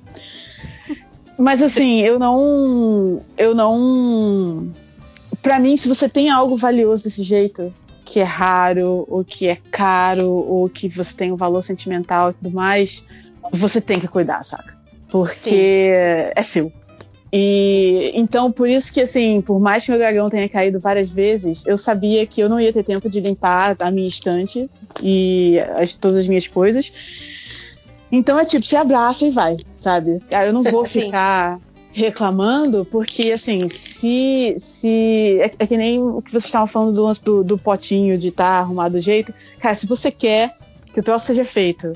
Mas 1.38 1.62
assim, 1.62 2.02
eu 2.02 2.20
não. 2.20 3.22
Eu 3.38 3.56
não. 3.56 4.72
Pra 5.42 5.60
mim, 5.60 5.76
se 5.76 5.88
você 5.88 6.08
tem 6.08 6.30
algo 6.30 6.56
valioso 6.56 7.04
desse 7.04 7.24
jeito, 7.24 7.74
que 8.06 8.20
é 8.20 8.24
raro, 8.24 9.06
ou 9.10 9.24
que 9.24 9.48
é 9.48 9.58
caro, 9.72 10.30
ou 10.30 10.70
que 10.70 10.88
você 10.88 11.14
tem 11.14 11.32
um 11.32 11.36
valor 11.36 11.62
sentimental 11.64 12.30
e 12.30 12.34
tudo 12.34 12.52
mais, 12.52 13.04
você 13.52 13.82
tem 13.82 14.00
que 14.00 14.08
cuidar, 14.08 14.44
saca? 14.44 14.78
Porque 15.10 15.90
é 16.36 16.44
seu. 16.44 16.72
E 17.36 18.12
então, 18.14 18.52
por 18.52 18.70
isso 18.70 18.94
que, 18.94 19.02
assim, 19.02 19.42
por 19.42 19.60
mais 19.60 19.84
que 19.84 19.90
meu 19.90 20.00
dragão 20.00 20.30
tenha 20.30 20.48
caído 20.48 20.80
várias 20.80 21.10
vezes, 21.10 21.64
eu 21.66 21.78
sabia 21.80 22.28
que 22.28 22.40
eu 22.40 22.48
não 22.48 22.60
ia 22.60 22.72
ter 22.72 22.84
tempo 22.84 23.10
de 23.10 23.20
limpar 23.20 23.76
a 23.80 23.90
minha 23.90 24.08
estante 24.08 24.70
e 25.02 25.58
as- 25.76 25.96
todas 25.96 26.20
as 26.20 26.28
minhas 26.28 26.46
coisas. 26.48 26.94
Então 28.12 28.38
é 28.38 28.46
tipo, 28.46 28.64
se 28.64 28.76
abraça 28.76 29.26
e 29.26 29.32
vai, 29.32 29.58
sabe? 29.84 30.20
Cara, 30.30 30.48
eu 30.48 30.54
não 30.54 30.64
vou 30.64 30.86
ficar 30.86 31.60
reclamando, 31.92 32.86
porque 32.86 33.32
assim, 33.32 33.68
se. 33.68 34.56
se 34.58 35.38
é, 35.42 35.52
é 35.60 35.68
que 35.68 35.78
nem 35.78 36.02
o 36.02 36.22
que 36.22 36.32
vocês 36.32 36.46
estavam 36.46 36.68
falando 36.68 36.94
do, 36.96 37.14
do, 37.22 37.44
do 37.44 37.58
potinho 37.58 38.18
de 38.18 38.30
estar 38.30 38.60
arrumado 38.60 38.94
do 38.94 39.00
jeito. 39.02 39.34
Cara, 39.60 39.76
se 39.76 39.86
você 39.86 40.10
quer 40.12 40.56
que 40.94 41.00
o 41.00 41.04
troço 41.04 41.28
seja 41.28 41.46
feito 41.46 41.94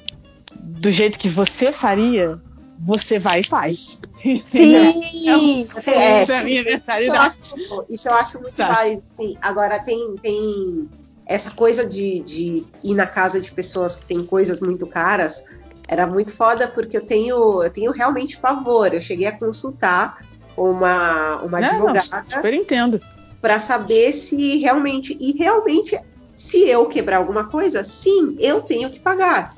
do 0.54 0.92
jeito 0.92 1.18
que 1.18 1.30
você 1.30 1.72
faria, 1.72 2.40
você 2.80 3.18
vai 3.18 3.40
e 3.40 3.44
faz. 3.44 4.00
Sim! 4.22 5.68
É, 5.86 6.22
Essa 6.22 6.34
é 6.34 6.36
a 6.38 6.40
sim. 6.40 6.46
minha 6.46 6.62
Isso 6.62 6.70
eu 6.70 6.74
mentalidade. 6.74 7.18
acho, 7.42 7.86
isso 7.90 8.08
eu 8.08 8.14
acho 8.14 8.42
muito 8.42 8.56
Tá. 8.56 8.70
válido, 8.70 9.04
sim. 9.16 9.36
Agora 9.42 9.80
tem, 9.80 10.16
tem 10.22 10.90
essa 11.26 11.52
coisa 11.52 11.88
de, 11.88 12.20
de 12.22 12.64
ir 12.84 12.94
na 12.96 13.06
casa 13.06 13.40
de 13.42 13.52
pessoas 13.52 13.96
que 13.96 14.06
têm 14.06 14.24
coisas 14.24 14.60
muito 14.62 14.86
caras. 14.88 15.44
Era 15.88 16.06
muito 16.06 16.32
foda 16.36 16.68
porque 16.68 16.98
eu 16.98 17.06
tenho, 17.06 17.64
eu 17.64 17.70
tenho 17.72 17.92
realmente 17.92 18.38
pavor. 18.38 18.94
Eu 18.94 19.02
cheguei 19.02 19.28
a 19.28 19.38
consultar 19.38 20.22
uma, 20.56 21.38
uma 21.44 21.60
Não, 21.62 21.80
não, 21.80 21.88
advogada 21.90 22.26
super 22.30 22.54
entendo. 22.54 23.02
para 23.42 23.58
saber 23.60 24.12
se 24.12 24.58
realmente 24.58 25.16
e 25.20 25.32
realmente 25.38 26.00
se 26.36 26.68
eu 26.70 26.86
quebrar 26.88 27.18
alguma 27.18 27.46
coisa, 27.46 27.84
sim, 27.84 28.36
eu 28.40 28.62
tenho 28.62 28.90
que 28.90 29.00
pagar. 29.00 29.56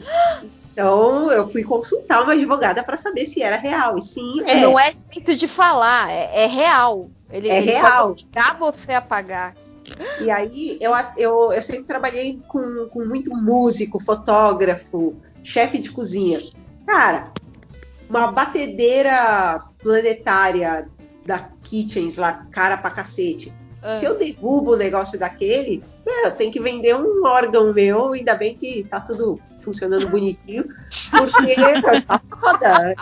Então 0.72 1.30
eu 1.32 1.50
fui 1.50 1.64
consultar 1.64 2.22
uma 2.24 2.34
advogada 2.34 2.84
para 2.84 2.96
saber 2.96 3.26
se 3.26 3.42
era 3.42 3.58
real 3.58 3.98
e 3.98 4.02
sim 4.02 4.42
é. 4.46 4.62
Não 4.62 4.80
é 4.80 4.94
jeito 5.12 5.36
de 5.36 5.48
falar, 5.48 6.10
é, 6.10 6.44
é 6.44 6.48
real. 6.48 7.10
Ele, 7.32 7.50
É 7.50 7.58
ele 7.62 7.72
real. 7.72 8.12
obrigar 8.12 8.58
você 8.58 8.94
a 8.94 9.02
pagar. 9.02 9.56
E 10.22 10.30
aí 10.30 10.78
eu, 10.80 10.92
eu, 11.18 11.52
eu 11.52 11.62
sempre 11.62 11.84
trabalhei 11.86 12.40
com, 12.48 12.88
com 12.92 13.06
muito 13.06 13.36
músico, 13.36 14.00
fotógrafo, 14.00 15.16
chefe 15.44 15.80
de 15.80 15.92
cozinha. 15.92 16.40
Cara, 16.86 17.32
uma 18.10 18.32
batedeira 18.32 19.62
planetária 19.82 20.90
da 21.26 21.50
Kitchens 21.62 22.18
lá, 22.18 22.46
cara 22.52 22.78
pra 22.78 22.92
cacete. 22.92 23.54
Ah. 23.82 23.96
Se 23.96 24.06
eu 24.06 24.18
derrubo 24.18 24.74
o 24.74 24.78
negócio 24.78 25.18
daquele, 25.18 25.84
é, 26.06 26.28
eu 26.28 26.32
tenho 26.32 26.52
que 26.52 26.60
vender 26.60 26.96
um 26.96 27.26
órgão 27.26 27.74
meu, 27.74 28.14
ainda 28.14 28.36
bem 28.36 28.54
que 28.56 28.84
tá 28.84 29.00
tudo 29.00 29.40
funcionando 29.60 30.10
bonitinho, 30.10 30.66
porque 31.12 31.56
tá 32.06 32.22
foda. 32.40 32.96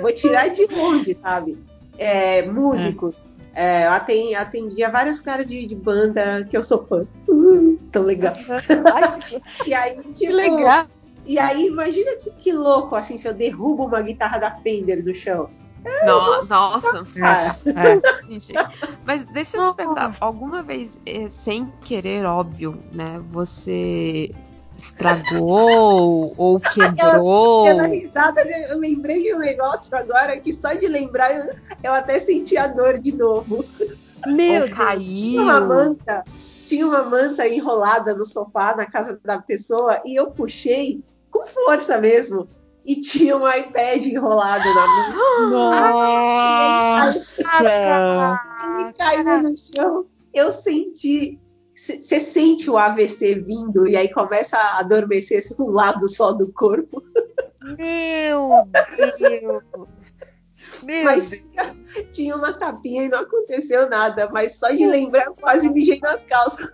Vou 0.00 0.12
tirar 0.12 0.48
de 0.48 0.66
onde, 0.74 1.14
sabe? 1.14 1.58
É, 1.98 2.42
músicos. 2.42 3.22
É, 3.54 3.84
eu 3.86 3.90
aten- 3.90 4.34
atendia 4.34 4.90
vários 4.90 5.20
caras 5.20 5.46
de, 5.46 5.66
de 5.66 5.74
banda 5.76 6.46
que 6.48 6.56
eu 6.56 6.62
sou 6.62 6.86
fã. 6.86 7.06
Uh, 7.28 7.78
tão 7.92 8.02
legal. 8.04 8.34
Ai, 8.94 9.18
E 9.66 9.74
aí, 9.74 9.96
que 10.02 10.12
tipo, 10.14 10.32
legal. 10.32 10.86
E 11.24 11.38
aí, 11.38 11.66
imagina 11.66 12.16
que, 12.16 12.30
que 12.32 12.52
louco, 12.52 12.94
assim, 12.94 13.16
se 13.18 13.28
eu 13.28 13.34
derrubo 13.34 13.86
uma 13.86 14.02
guitarra 14.02 14.38
da 14.38 14.50
Fender 14.50 15.04
do 15.04 15.14
chão. 15.14 15.48
No- 16.04 16.42
Nossa. 16.48 17.04
Cara, 17.14 17.56
Gente, 18.28 18.52
mas 19.04 19.24
deixa 19.26 19.56
eu 19.56 19.70
te 19.72 19.76
perguntar, 19.76 20.16
alguma 20.20 20.62
vez, 20.62 20.98
eh, 21.04 21.28
sem 21.28 21.66
querer, 21.82 22.24
óbvio, 22.24 22.78
né? 22.92 23.20
Você 23.30 24.30
estragou 24.76 26.34
ou 26.38 26.60
quebrou? 26.60 27.66
eu, 27.66 27.76
na 27.76 27.86
risada, 27.86 28.42
eu 28.70 28.78
lembrei 28.78 29.22
de 29.22 29.34
um 29.34 29.38
negócio 29.38 29.96
agora 29.96 30.38
que 30.38 30.52
só 30.52 30.72
de 30.74 30.86
lembrar 30.88 31.36
eu, 31.36 31.52
eu 31.82 31.92
até 31.92 32.18
senti 32.18 32.56
a 32.56 32.68
dor 32.68 32.98
de 32.98 33.16
novo. 33.16 33.64
Meu 34.26 34.60
Deus. 34.60 34.70
caiu? 34.70 35.14
Tinha 35.14 35.42
uma 35.42 35.60
manta, 35.60 36.24
tinha 36.64 36.86
uma 36.86 37.02
manta 37.02 37.46
enrolada 37.48 38.14
no 38.14 38.24
sofá 38.24 38.74
na 38.76 38.86
casa 38.86 39.20
da 39.24 39.40
pessoa 39.40 40.00
e 40.04 40.18
eu 40.18 40.30
puxei 40.30 41.02
com 41.32 41.44
força 41.46 41.98
mesmo. 41.98 42.48
E 42.84 43.00
tinha 43.00 43.36
um 43.36 43.48
iPad 43.48 44.04
enrolado 44.06 44.64
na 44.74 44.86
mão. 44.86 45.50
Nossa! 47.00 47.42
Ele 48.80 48.92
caiu 48.92 49.24
no 49.42 49.56
chão. 49.56 50.06
Eu 50.34 50.52
senti. 50.52 51.40
Você 51.74 52.20
sente 52.20 52.68
o 52.70 52.76
AVC 52.76 53.36
vindo 53.36 53.88
e 53.88 53.96
aí 53.96 54.12
começa 54.12 54.56
a 54.56 54.80
adormecer 54.80 55.42
um 55.58 55.70
lado 55.70 56.08
só 56.08 56.32
do 56.32 56.52
corpo. 56.52 57.02
Meu 57.78 58.68
Deus. 59.18 59.62
Meu 60.84 61.04
Mas 61.04 61.30
Deus. 61.30 61.71
Tinha, 62.12 62.36
uma 62.36 62.52
capinha 62.52 63.04
e 63.04 63.08
não 63.08 63.20
aconteceu 63.20 63.88
nada. 63.88 64.28
Mas 64.32 64.56
só 64.56 64.70
de 64.70 64.86
lembrar, 64.86 65.26
quase 65.32 65.68
mijei 65.70 65.98
nas 66.00 66.22
calças. 66.22 66.70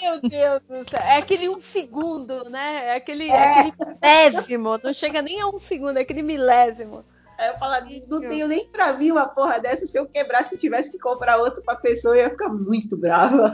Meu 0.00 0.20
Deus 0.20 0.62
do 0.68 0.90
céu. 0.90 1.00
É 1.00 1.18
aquele 1.18 1.48
um 1.48 1.60
segundo, 1.60 2.48
né? 2.48 2.86
É 2.86 2.96
aquele, 2.96 3.28
É. 3.30 3.60
aquele 3.60 3.74
milésimo. 4.02 4.80
Não 4.82 4.92
chega 4.92 5.22
nem 5.22 5.40
a 5.40 5.46
um 5.46 5.60
segundo, 5.60 5.98
é 5.98 6.02
aquele 6.02 6.22
milésimo. 6.22 7.04
Aí 7.36 7.48
eu 7.48 7.58
falava, 7.58 7.86
não 8.08 8.20
tenho 8.20 8.46
nem 8.46 8.68
pra 8.68 8.92
mim 8.92 9.10
uma 9.10 9.26
porra 9.26 9.58
dessa. 9.58 9.86
Se 9.86 9.98
eu 9.98 10.06
quebrasse 10.06 10.54
e 10.54 10.58
tivesse 10.58 10.90
que 10.90 10.98
comprar 10.98 11.36
outro 11.38 11.62
pra 11.64 11.74
pessoa, 11.74 12.14
eu 12.14 12.22
ia 12.22 12.30
ficar 12.30 12.48
muito 12.48 12.96
brava. 12.96 13.50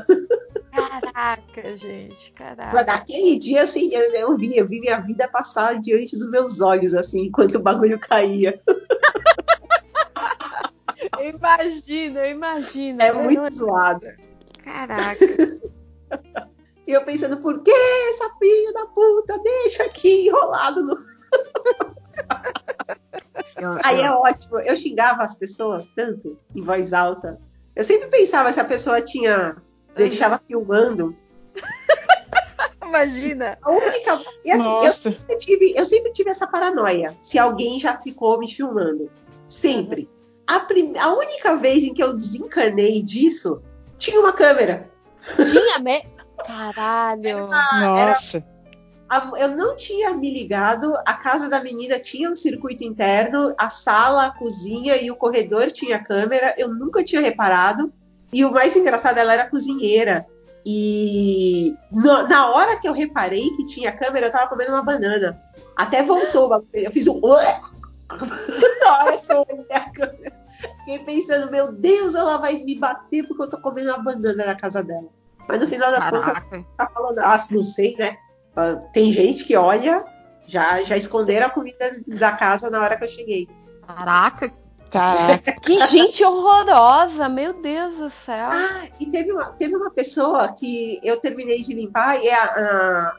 Caraca, 0.71 1.77
gente, 1.77 2.31
caraca. 2.33 2.73
Mas 2.75 2.87
naquele 2.87 3.39
dia, 3.39 3.63
assim, 3.63 3.93
eu, 3.93 4.13
eu 4.15 4.37
vi, 4.37 4.57
eu 4.57 4.67
vi 4.67 4.81
minha 4.81 5.01
vida 5.01 5.27
passar 5.29 5.81
diante 5.81 6.17
dos 6.17 6.29
meus 6.31 6.61
olhos, 6.61 6.95
assim, 6.95 7.23
enquanto 7.27 7.55
o 7.57 7.63
bagulho 7.63 7.99
caía. 7.99 8.61
Imagino, 11.31 12.19
eu 12.19 12.31
imagino. 12.31 13.03
É 13.03 13.13
muito 13.13 13.41
não... 13.41 13.51
zoado. 13.51 14.07
Caraca. 14.63 15.25
e 16.87 16.93
eu 16.93 17.03
pensando, 17.05 17.39
por 17.39 17.63
que 17.63 17.71
essa 17.71 18.31
filha 18.39 18.73
da 18.73 18.87
puta 18.87 19.39
deixa 19.43 19.85
aqui 19.85 20.27
enrolado 20.27 20.85
no. 20.85 20.99
Aí 23.85 24.01
é 24.01 24.11
ótimo. 24.11 24.59
Eu 24.61 24.77
xingava 24.77 25.23
as 25.23 25.37
pessoas 25.37 25.87
tanto 25.95 26.39
em 26.55 26.63
voz 26.63 26.93
alta. 26.93 27.41
Eu 27.75 27.85
sempre 27.85 28.09
pensava 28.09 28.53
se 28.53 28.61
a 28.61 28.65
pessoa 28.65 29.01
tinha. 29.01 29.57
deixava 29.97 30.41
filmando. 30.47 31.17
Imagina. 32.83 33.59
A 33.63 33.71
única. 33.71 34.21
E 34.45 34.51
assim, 34.51 34.87
eu 34.87 34.93
sempre, 34.93 35.37
tive, 35.37 35.75
eu 35.77 35.85
sempre 35.85 36.13
tive 36.13 36.31
essa 36.31 36.47
paranoia. 36.47 37.17
Se 37.23 37.39
alguém 37.39 37.79
já 37.79 37.97
ficou 37.97 38.39
me 38.39 38.51
filmando. 38.51 39.11
Sempre. 39.49 40.09
A, 40.51 40.59
prim... 40.61 40.97
a 40.99 41.15
única 41.15 41.57
vez 41.57 41.85
em 41.85 41.95
que 41.95 42.03
eu 42.03 42.13
desencanei 42.13 43.03
disso, 43.03 43.63
tinha 43.97 44.19
uma 44.19 44.33
câmera. 44.33 44.91
Tinha 45.37 45.79
me... 45.79 46.05
Caralho. 46.45 47.29
Era 47.29 47.47
Nossa. 47.47 48.39
Era 48.39 48.61
eu 49.39 49.57
não 49.57 49.75
tinha 49.75 50.13
me 50.15 50.33
ligado, 50.33 50.95
a 51.05 51.15
casa 51.15 51.49
da 51.49 51.61
menina 51.63 51.99
tinha 51.99 52.31
um 52.31 52.37
circuito 52.37 52.85
interno, 52.85 53.55
a 53.59 53.69
sala, 53.69 54.27
a 54.27 54.31
cozinha 54.31 54.97
e 54.97 55.11
o 55.11 55.17
corredor 55.17 55.71
tinha 55.71 56.03
câmera, 56.03 56.55
eu 56.57 56.69
nunca 56.69 57.03
tinha 57.03 57.21
reparado. 57.21 57.93
E 58.33 58.45
o 58.45 58.53
mais 58.53 58.77
engraçado, 58.77 59.19
ela 59.19 59.33
era 59.33 59.51
cozinheira. 59.51 60.27
E 60.65 61.75
no, 61.91 62.29
na 62.29 62.51
hora 62.51 62.79
que 62.81 62.89
eu 62.89 62.93
reparei 62.93 63.51
que 63.57 63.67
tinha 63.67 63.91
câmera, 63.91 64.27
eu 64.27 64.33
tava 64.33 64.49
comendo 64.49 64.73
uma 64.73 64.85
banana. 64.85 65.41
Até 65.77 66.03
voltou, 66.03 66.51
eu 66.73 66.91
fiz 66.91 67.09
um. 67.09 67.21
na 68.81 68.99
hora 68.99 69.19
que 69.19 69.33
eu 69.33 69.47
olhei 69.49 69.67
a 69.71 69.91
câmera, 69.91 70.40
fiquei 70.99 71.21
pensando, 71.21 71.51
meu 71.51 71.73
Deus, 71.73 72.15
ela 72.15 72.39
vai 72.39 72.55
me 72.63 72.79
bater 72.79 73.27
porque 73.27 73.43
eu 73.43 73.51
tô 73.51 73.61
comendo 73.61 73.91
uma 73.91 74.03
banana 74.03 74.47
na 74.47 74.55
casa 74.55 74.83
dela. 74.83 75.09
Mas 75.49 75.61
no 75.61 75.67
final 75.67 75.91
das 75.91 76.05
Caraca. 76.05 76.41
contas, 76.43 76.65
tá 76.77 76.87
falando, 76.89 77.19
ah, 77.19 77.47
não 77.51 77.63
sei, 77.63 77.97
né? 77.97 78.17
Tem 78.93 79.13
gente 79.13 79.45
que 79.45 79.57
olha, 79.57 80.05
já, 80.47 80.83
já 80.83 80.97
esconderam 80.97 81.47
a 81.47 81.51
comida 81.51 81.91
da 82.07 82.33
casa 82.33 82.71
na 82.71 82.81
hora 82.81 82.97
que 82.97 83.05
eu 83.05 83.09
cheguei. 83.09 83.49
Caraca, 83.87 84.53
Caraca. 84.91 85.61
que 85.61 85.87
gente 85.87 86.25
horrorosa, 86.25 87.29
meu 87.29 87.61
Deus 87.61 87.97
do 87.97 88.11
céu. 88.11 88.49
Ah, 88.51 88.89
e 88.99 89.07
teve 89.07 89.33
uma, 89.33 89.53
teve 89.53 89.75
uma 89.75 89.91
pessoa 89.91 90.53
que 90.53 91.01
eu 91.03 91.21
terminei 91.21 91.63
de 91.63 91.75
limpar 91.75 92.23
e 92.23 92.29
a, 92.29 92.43
a, 92.45 93.17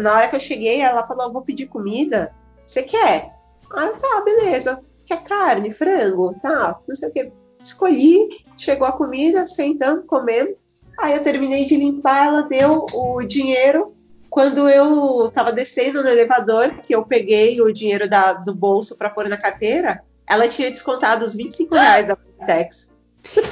na 0.00 0.14
hora 0.14 0.28
que 0.28 0.36
eu 0.36 0.40
cheguei, 0.40 0.80
ela 0.80 1.06
falou: 1.06 1.32
vou 1.32 1.42
pedir 1.42 1.66
comida. 1.66 2.34
Você 2.66 2.82
quer? 2.82 3.32
Ah, 3.72 3.88
tá, 3.88 4.22
beleza. 4.24 4.82
Quer 5.06 5.22
carne, 5.22 5.70
frango? 5.70 6.34
Tá, 6.42 6.78
não 6.86 6.94
sei 6.94 7.08
o 7.08 7.12
que. 7.12 7.32
Escolhi, 7.58 8.28
chegou 8.56 8.86
a 8.86 8.92
comida, 8.92 9.46
sentamos, 9.46 10.04
comemos. 10.06 10.54
Aí 10.98 11.14
eu 11.14 11.22
terminei 11.22 11.64
de 11.64 11.76
limpar, 11.76 12.26
ela 12.26 12.42
deu 12.42 12.84
o 12.92 13.22
dinheiro 13.22 13.96
quando 14.28 14.68
eu 14.68 15.28
estava 15.28 15.50
descendo 15.50 16.02
no 16.02 16.08
elevador, 16.10 16.70
que 16.86 16.94
eu 16.94 17.06
peguei 17.06 17.58
o 17.62 17.72
dinheiro 17.72 18.06
da, 18.06 18.34
do 18.34 18.54
bolso 18.54 18.98
para 18.98 19.08
pôr 19.08 19.28
na 19.30 19.38
carteira, 19.38 20.02
ela 20.26 20.46
tinha 20.46 20.70
descontado 20.70 21.24
os 21.24 21.34
25 21.34 21.74
reais 21.74 22.06
da 22.06 22.16
Fintechs. 22.16 22.90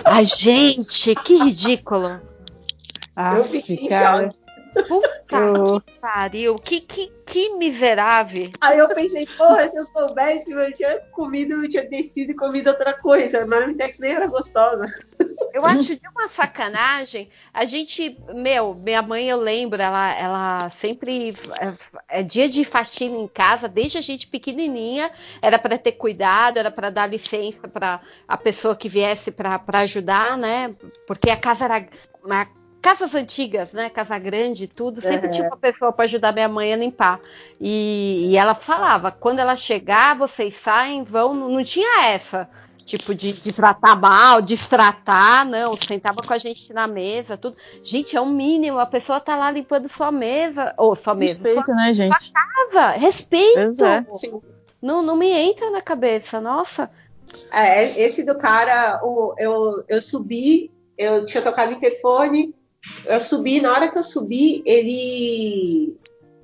Ai, 0.04 0.26
gente, 0.26 1.14
que 1.14 1.36
ridículo. 1.36 2.20
Ah, 3.16 3.38
eu 3.38 3.44
fiquei 3.44 3.88
cara. 3.88 4.34
Puta 4.82 5.36
eu... 5.36 5.80
que 5.80 5.92
pariu, 6.00 6.56
que, 6.56 6.80
que, 6.80 7.12
que 7.24 7.54
miserável. 7.56 8.50
Aí 8.60 8.78
eu 8.78 8.88
pensei, 8.88 9.26
porra, 9.26 9.68
se 9.68 9.76
eu 9.76 9.84
soubesse, 9.84 10.50
eu 10.50 10.72
tinha 10.72 10.98
comido, 11.12 11.64
eu 11.64 11.68
tinha 11.68 11.88
descido 11.88 12.32
e 12.32 12.34
comido 12.34 12.68
outra 12.68 12.92
coisa. 12.94 13.42
A 13.42 13.46
Marmitex 13.46 13.98
nem 13.98 14.12
era 14.12 14.26
gostosa. 14.26 14.86
Eu 15.52 15.64
acho 15.64 15.96
de 15.96 16.08
uma 16.08 16.28
sacanagem. 16.30 17.30
A 17.52 17.64
gente, 17.64 18.18
meu, 18.34 18.74
minha 18.74 19.00
mãe, 19.02 19.28
eu 19.28 19.38
lembro, 19.38 19.80
ela, 19.80 20.12
ela 20.18 20.70
sempre. 20.80 21.36
É, 22.08 22.20
é 22.20 22.22
dia 22.22 22.48
de 22.48 22.64
faxina 22.64 23.16
em 23.16 23.28
casa, 23.28 23.68
desde 23.68 23.98
a 23.98 24.00
gente 24.00 24.26
pequenininha, 24.26 25.10
era 25.40 25.58
para 25.58 25.78
ter 25.78 25.92
cuidado, 25.92 26.58
era 26.58 26.70
para 26.70 26.90
dar 26.90 27.06
licença 27.06 27.68
para 27.68 28.00
a 28.26 28.36
pessoa 28.36 28.74
que 28.74 28.88
viesse 28.88 29.30
para 29.30 29.60
ajudar, 29.80 30.36
né? 30.36 30.74
Porque 31.06 31.30
a 31.30 31.36
casa 31.36 31.64
era. 31.64 31.86
Uma, 32.24 32.48
casas 32.84 33.14
antigas, 33.14 33.72
né? 33.72 33.88
Casa 33.88 34.18
grande, 34.18 34.68
tudo, 34.68 35.00
sempre 35.00 35.28
uhum. 35.28 35.32
tinha 35.32 35.46
uma 35.48 35.56
pessoa 35.56 35.90
para 35.90 36.04
ajudar 36.04 36.34
minha 36.34 36.48
mãe 36.48 36.70
a 36.70 36.76
limpar. 36.76 37.18
E, 37.58 38.28
e, 38.28 38.36
ela 38.36 38.54
falava: 38.54 39.10
quando 39.10 39.38
ela 39.38 39.56
chegar, 39.56 40.14
vocês 40.14 40.54
saem, 40.62 41.02
vão. 41.02 41.32
Não, 41.32 41.48
não 41.48 41.64
tinha 41.64 42.04
essa. 42.04 42.46
Tipo, 42.84 43.14
de, 43.14 43.32
de 43.32 43.50
tratar 43.50 43.96
mal, 43.96 44.42
destratar, 44.42 45.46
não. 45.46 45.74
Sentava 45.74 46.20
com 46.20 46.34
a 46.34 46.36
gente 46.36 46.70
na 46.74 46.86
mesa, 46.86 47.38
tudo. 47.38 47.56
Gente, 47.82 48.14
é 48.14 48.20
o 48.20 48.24
um 48.24 48.30
mínimo. 48.30 48.78
A 48.78 48.84
pessoa 48.84 49.18
tá 49.18 49.34
lá 49.34 49.50
limpando 49.50 49.88
sua 49.88 50.12
mesa. 50.12 50.74
Ou 50.76 50.94
sua 50.94 51.14
mesa. 51.14 51.36
Respeito, 51.36 51.64
sua, 51.64 51.74
né, 51.74 51.94
gente? 51.94 52.22
Sua 52.22 52.32
casa. 52.32 52.90
Respeito. 52.90 53.84
É. 53.86 54.04
Não, 54.82 55.00
não 55.00 55.16
me 55.16 55.30
entra 55.30 55.70
na 55.70 55.80
cabeça, 55.80 56.38
nossa. 56.38 56.90
É, 57.50 57.98
esse 57.98 58.26
do 58.26 58.36
cara, 58.36 59.00
o, 59.02 59.34
eu, 59.38 59.82
eu 59.88 60.02
subi, 60.02 60.70
eu 60.98 61.24
tinha 61.24 61.42
tocado 61.42 61.72
o 61.72 61.74
interfone, 61.74 62.54
eu 63.06 63.20
subi, 63.20 63.60
na 63.60 63.72
hora 63.72 63.90
que 63.90 63.98
eu 63.98 64.02
subi, 64.02 64.62
ele 64.66 65.96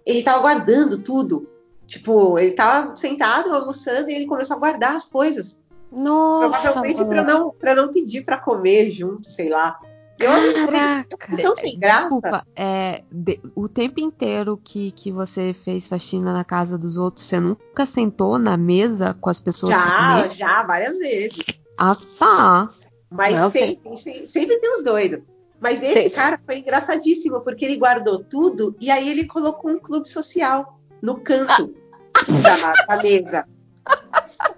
ele 0.06 0.22
tava 0.22 0.40
guardando 0.40 0.98
tudo. 0.98 1.48
Tipo, 1.86 2.38
ele 2.38 2.52
tava 2.52 2.94
sentado 2.94 3.52
almoçando 3.52 4.10
e 4.10 4.14
ele 4.14 4.26
começou 4.26 4.56
a 4.56 4.60
guardar 4.60 4.94
as 4.94 5.06
coisas. 5.06 5.58
Nossa, 5.90 6.60
Provavelmente 6.60 7.04
para 7.04 7.24
não, 7.24 7.50
pra 7.50 7.74
não 7.74 7.90
pedir 7.90 8.22
para 8.24 8.38
comer 8.38 8.90
junto, 8.90 9.28
sei 9.28 9.48
lá. 9.48 9.78
Eu, 10.20 10.30
Caraca. 10.66 11.32
Então, 11.32 11.56
sem 11.56 11.78
graça. 11.78 12.02
Desculpa, 12.02 12.46
é, 12.54 13.02
de, 13.10 13.40
o 13.54 13.68
tempo 13.68 14.00
inteiro 14.00 14.60
que, 14.62 14.92
que 14.92 15.10
você 15.10 15.54
fez 15.54 15.88
faxina 15.88 16.32
na 16.32 16.44
casa 16.44 16.76
dos 16.76 16.98
outros, 16.98 17.24
você 17.24 17.40
nunca 17.40 17.86
sentou 17.86 18.38
na 18.38 18.56
mesa 18.56 19.16
com 19.18 19.30
as 19.30 19.40
pessoas? 19.40 19.74
Já, 19.74 20.28
já, 20.28 20.62
várias 20.62 20.98
vezes. 20.98 21.44
Ah, 21.76 21.96
tá. 22.18 22.70
Mas 23.10 23.40
não, 23.40 23.50
tem, 23.50 23.76
tem, 23.76 24.26
sempre 24.26 24.58
tem 24.58 24.76
os 24.76 24.84
doidos. 24.84 25.22
Mas 25.60 25.82
esse 25.82 26.04
Sim. 26.04 26.10
cara 26.10 26.40
foi 26.44 26.58
engraçadíssimo, 26.58 27.40
porque 27.42 27.64
ele 27.64 27.76
guardou 27.76 28.24
tudo 28.24 28.74
e 28.80 28.90
aí 28.90 29.10
ele 29.10 29.26
colocou 29.26 29.70
um 29.70 29.78
clube 29.78 30.08
social 30.08 30.80
no 31.02 31.20
canto 31.20 31.74
ah. 32.14 32.86
da, 32.86 32.96
da, 32.96 33.02
mesa. 33.02 33.46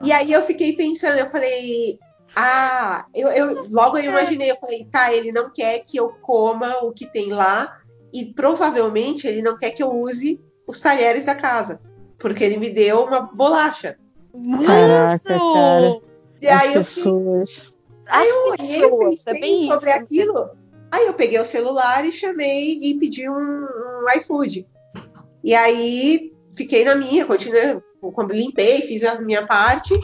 E 0.01 0.13
aí 0.13 0.33
eu 0.33 0.43
fiquei 0.43 0.77
pensando, 0.77 1.19
eu 1.19 1.29
falei, 1.29 1.99
ah, 2.37 3.05
eu, 3.15 3.29
eu, 3.29 3.67
logo 3.71 3.99
eu 3.99 4.05
imaginei, 4.05 4.51
eu 4.51 4.57
falei, 4.57 4.87
tá, 4.91 5.13
ele 5.13 5.33
não 5.33 5.51
quer 5.51 5.81
que 5.81 5.97
eu 5.97 6.11
coma 6.21 6.85
o 6.85 6.93
que 6.93 7.07
tem 7.07 7.33
lá 7.33 7.79
e 8.13 8.27
provavelmente 8.27 9.27
ele 9.27 9.43
não 9.43 9.59
quer 9.59 9.73
que 9.73 9.83
eu 9.83 9.91
use 9.91 10.41
os 10.67 10.81
talheres 10.81 11.25
da 11.25 11.35
casa, 11.35 11.81
porque 12.19 12.45
ele 12.45 12.59
me 12.59 12.71
deu 12.71 13.05
uma 13.05 13.23
bolacha. 13.23 13.99
Caraca, 14.65 15.39
cara. 15.39 16.01
E 16.41 16.49
aí 16.49 16.73
pessoas. 16.75 17.67
Eu 17.67 17.73
aí 18.07 18.29
eu 18.29 18.95
olhei 18.95 19.15
e 19.15 19.25
pensei 19.25 19.67
sobre 19.67 19.91
aquilo. 19.91 20.62
Aí 20.93 21.07
eu 21.07 21.15
peguei 21.15 21.41
o 21.41 21.45
celular 21.45 22.05
e 22.05 22.13
chamei 22.13 22.79
e 22.83 22.99
pedi 22.99 23.27
um, 23.27 23.33
um 23.33 24.05
iFood. 24.19 24.69
E 25.43 25.55
aí 25.55 26.31
fiquei 26.55 26.85
na 26.85 26.95
minha, 26.95 27.25
continuei, 27.25 27.81
limpei, 28.31 28.83
fiz 28.83 29.03
a 29.03 29.19
minha 29.23 29.47
parte. 29.47 29.95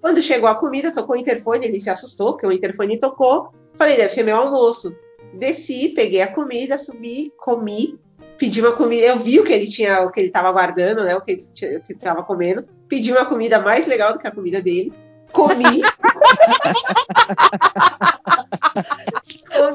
Quando 0.00 0.22
chegou 0.22 0.48
a 0.48 0.54
comida, 0.54 0.90
tocou 0.90 1.16
o 1.16 1.18
interfone, 1.18 1.66
ele 1.66 1.78
se 1.78 1.90
assustou, 1.90 2.32
porque 2.32 2.46
o 2.46 2.52
interfone 2.52 2.98
tocou. 2.98 3.52
Falei, 3.76 3.98
deve 3.98 4.08
ser 4.08 4.22
meu 4.22 4.38
almoço. 4.38 4.96
Desci, 5.34 5.90
peguei 5.90 6.22
a 6.22 6.32
comida, 6.32 6.78
subi, 6.78 7.30
comi, 7.36 8.00
pedi 8.38 8.62
uma 8.62 8.72
comida. 8.72 9.06
Eu 9.06 9.18
vi 9.18 9.38
o 9.38 9.44
que 9.44 9.52
ele 9.52 9.68
tinha, 9.68 10.00
o 10.00 10.10
que 10.10 10.20
ele 10.20 10.28
estava 10.28 10.50
guardando, 10.50 11.04
né? 11.04 11.14
O 11.14 11.20
que 11.20 11.32
ele 11.32 11.46
estava 11.90 12.24
comendo. 12.24 12.64
Pedi 12.88 13.12
uma 13.12 13.26
comida 13.26 13.60
mais 13.60 13.86
legal 13.86 14.14
do 14.14 14.18
que 14.18 14.26
a 14.26 14.32
comida 14.32 14.62
dele. 14.62 14.94
Comi. 15.30 15.82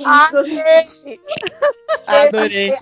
Adorei. 0.05 0.83
Adorei. 2.07 2.73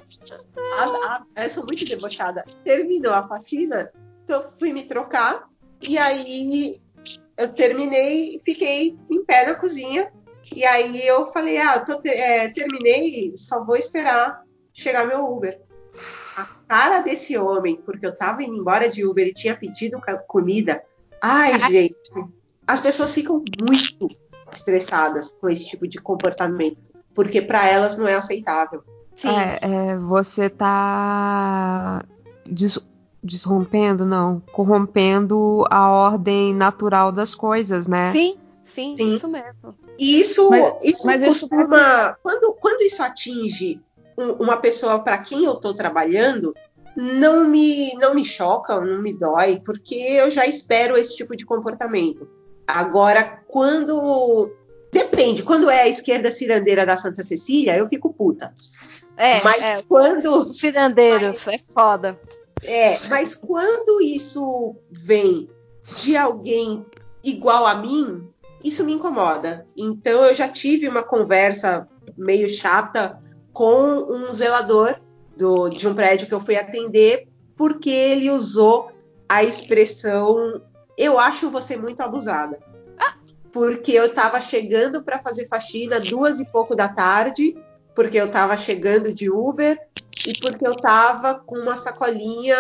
eu 1.36 1.50
sou 1.50 1.66
muito 1.66 1.86
debochada. 1.86 2.46
Terminou 2.64 3.14
a 3.14 3.28
faxina, 3.28 3.92
então 4.24 4.44
fui 4.44 4.74
me 4.74 4.84
trocar. 4.84 5.50
E 5.82 5.98
aí 5.98 6.82
eu 7.38 7.54
terminei 7.54 8.36
e 8.36 8.42
fiquei 8.44 8.98
em 9.10 9.26
pé 9.26 9.48
na 9.48 9.56
cozinha. 9.56 10.12
E 10.54 10.66
aí 10.66 11.06
eu 11.06 11.28
falei, 11.28 11.58
ah, 11.58 11.78
eu 11.78 11.86
tô, 11.86 12.08
é, 12.08 12.50
terminei, 12.50 13.34
só 13.38 13.64
vou 13.64 13.78
esperar 13.78 14.44
chegar 14.74 15.08
meu 15.08 15.26
Uber. 15.26 15.60
A 16.38 16.46
cara 16.68 17.00
desse 17.02 17.38
homem, 17.38 17.76
porque 17.78 18.06
eu 18.06 18.16
tava 18.16 18.44
indo 18.44 18.58
embora 18.58 18.90
de 18.90 19.06
Uber 19.06 19.28
e 19.28 19.34
tinha 19.34 19.56
pedido 19.56 20.00
comida. 20.28 20.84
Ai, 21.22 21.58
gente, 21.70 21.98
as 22.66 22.80
pessoas 22.80 23.14
ficam 23.14 23.44
muito 23.62 24.10
estressadas 24.52 25.32
com 25.40 25.50
esse 25.50 25.68
tipo 25.68 25.88
de 25.88 26.00
comportamento, 26.00 26.91
porque 27.14 27.42
para 27.42 27.68
elas 27.70 27.98
não 27.98 28.08
é 28.08 28.16
aceitável. 28.16 28.84
É, 29.24 29.60
é, 29.92 29.98
você 29.98 30.50
tá 30.50 32.04
des, 32.46 32.80
desrompendo, 33.24 34.06
não, 34.06 34.42
corrompendo 34.52 35.64
a 35.70 35.90
ordem 35.92 36.54
natural 36.56 37.12
das 37.12 37.36
coisas, 37.36 37.88
né? 37.88 38.12
Sim, 38.12 38.38
sim, 38.74 38.96
Sim. 38.98 39.16
isso 39.18 39.28
mesmo. 39.28 39.76
E 40.00 40.20
isso, 40.20 40.50
Mas- 40.50 40.74
isso 40.84 41.06
mas 41.06 41.22
isso 41.22 41.48
costuma. 41.50 42.16
Quando, 42.24 42.54
quando 42.60 42.82
isso 42.82 43.04
atinge 43.04 43.80
um- 44.18 44.44
uma 44.44 44.58
pessoa 44.58 45.00
para 45.00 45.18
quem 45.20 45.44
eu 45.46 45.54
estou 45.54 45.74
trabalhando, 45.74 46.54
não 46.96 47.48
me, 47.48 47.94
não 47.96 48.16
me 48.16 48.26
choca, 48.26 48.80
não 48.82 49.02
me 49.02 49.14
dói, 49.14 49.62
porque 49.64 49.96
eu 49.96 50.32
já 50.32 50.46
espero 50.48 50.98
esse 50.98 51.16
tipo 51.16 51.36
de 51.36 51.46
comportamento. 51.46 52.28
Agora, 52.68 53.40
quando. 53.48 54.52
Depende, 54.92 55.44
quando 55.44 55.70
é 55.70 55.82
a 55.84 55.88
esquerda 55.88 56.30
cirandeira 56.32 56.86
da 56.86 56.98
Santa 56.98 57.24
Cecília, 57.24 57.78
eu 57.78 57.88
fico 57.88 58.14
puta. 58.14 58.54
É, 59.16 59.42
Mas 59.44 59.62
é, 59.62 59.82
quando. 59.84 60.54
cirandeiros, 60.54 61.48
é 61.48 61.60
foda. 61.74 62.20
É, 62.64 63.00
mas 63.08 63.34
quando 63.36 64.02
isso 64.02 64.76
vem 64.92 65.50
de 65.98 66.16
alguém 66.16 66.86
igual 67.24 67.66
a 67.66 67.76
mim, 67.76 68.28
isso 68.64 68.84
me 68.84 68.94
incomoda. 68.94 69.66
Então 69.76 70.24
eu 70.24 70.34
já 70.36 70.48
tive 70.48 70.88
uma 70.88 71.02
conversa 71.04 71.88
meio 72.18 72.48
chata 72.48 73.20
com 73.52 73.74
um 74.10 74.32
zelador 74.34 75.00
do- 75.36 75.70
de 75.70 75.88
um 75.88 75.96
prédio 75.96 76.28
que 76.28 76.34
eu 76.34 76.40
fui 76.40 76.56
atender, 76.56 77.28
porque 77.56 77.90
ele 77.90 78.30
usou 78.30 78.92
a 79.28 79.44
expressão 79.44 80.62
eu 80.98 81.18
acho 81.18 81.50
você 81.50 81.76
muito 81.78 82.02
abusada. 82.02 82.60
Porque 83.52 83.92
eu 83.92 84.06
estava 84.06 84.40
chegando 84.40 85.04
para 85.04 85.20
fazer 85.20 85.48
faxina 85.48 86.00
duas 86.00 86.40
e 86.40 86.46
pouco 86.46 86.76
da 86.76 86.88
tarde, 86.88 87.56
porque 87.96 88.18
eu 88.18 88.28
estava 88.28 88.56
chegando 88.56 89.14
de 89.14 89.30
Uber 89.30 89.78
e 90.26 90.38
porque 90.40 90.66
eu 90.66 90.76
tava 90.76 91.36
com 91.36 91.58
uma 91.58 91.76
sacolinha 91.76 92.58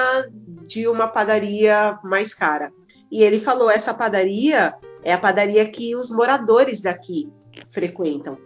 de 0.63 0.87
uma 0.87 1.07
padaria 1.07 1.97
mais 2.03 2.33
cara. 2.33 2.71
E 3.09 3.23
ele 3.23 3.39
falou: 3.39 3.69
essa 3.69 3.93
padaria 3.93 4.73
é 5.03 5.13
a 5.13 5.17
padaria 5.17 5.65
que 5.69 5.95
os 5.95 6.09
moradores 6.11 6.81
daqui 6.81 7.31
frequentam. 7.69 8.37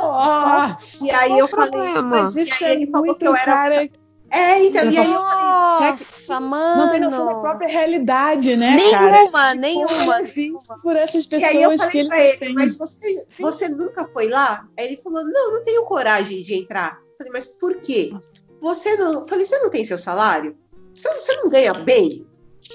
Nossa, 0.00 1.04
E 1.04 1.10
aí 1.10 1.38
eu 1.38 1.48
falei, 1.48 2.00
mas 2.02 2.36
isso 2.36 2.64
aí 2.64 2.70
é 2.70 2.74
ele 2.74 2.86
falou 2.90 3.06
muito 3.06 3.18
que 3.18 3.26
eu 3.26 3.34
era- 3.34 3.44
cara 3.44 3.90
é, 4.30 4.64
então, 4.64 4.90
e 4.90 4.98
aí 4.98 5.06
eu 5.06 5.12
Nossa, 5.12 6.40
mano. 6.40 6.84
não 6.84 6.90
tem 6.90 7.00
noção 7.00 7.26
da 7.26 7.34
própria 7.40 7.68
realidade, 7.68 8.56
né, 8.56 8.76
Nenhuma, 8.76 9.30
cara? 9.30 9.52
De 9.52 9.58
nenhuma. 9.58 10.18
É 10.18 10.22
visto 10.22 10.74
por 10.82 10.96
essas 10.96 11.26
E 11.30 11.44
aí 11.44 11.62
eu 11.62 11.70
pessoas 11.70 11.90
que 11.90 12.04
falei 12.04 12.28
ele 12.28 12.36
pra 12.36 12.46
ele, 12.46 12.54
mas 12.54 12.76
você, 12.76 13.26
você 13.38 13.68
nunca 13.68 14.06
foi 14.08 14.28
lá? 14.28 14.66
Aí 14.78 14.86
ele 14.86 14.96
falou, 14.98 15.24
não, 15.24 15.52
não 15.54 15.64
tenho 15.64 15.84
coragem 15.84 16.42
de 16.42 16.54
entrar. 16.54 16.98
Eu 17.02 17.16
falei, 17.16 17.32
mas 17.32 17.48
por 17.48 17.80
quê? 17.80 18.12
Você 18.60 18.96
não. 18.96 19.14
Eu 19.14 19.24
falei, 19.24 19.46
você 19.46 19.58
não 19.58 19.70
tem 19.70 19.84
seu 19.84 19.98
salário? 19.98 20.56
Você, 20.94 21.08
você 21.14 21.36
não 21.36 21.48
ganha 21.48 21.72
bem? 21.72 22.26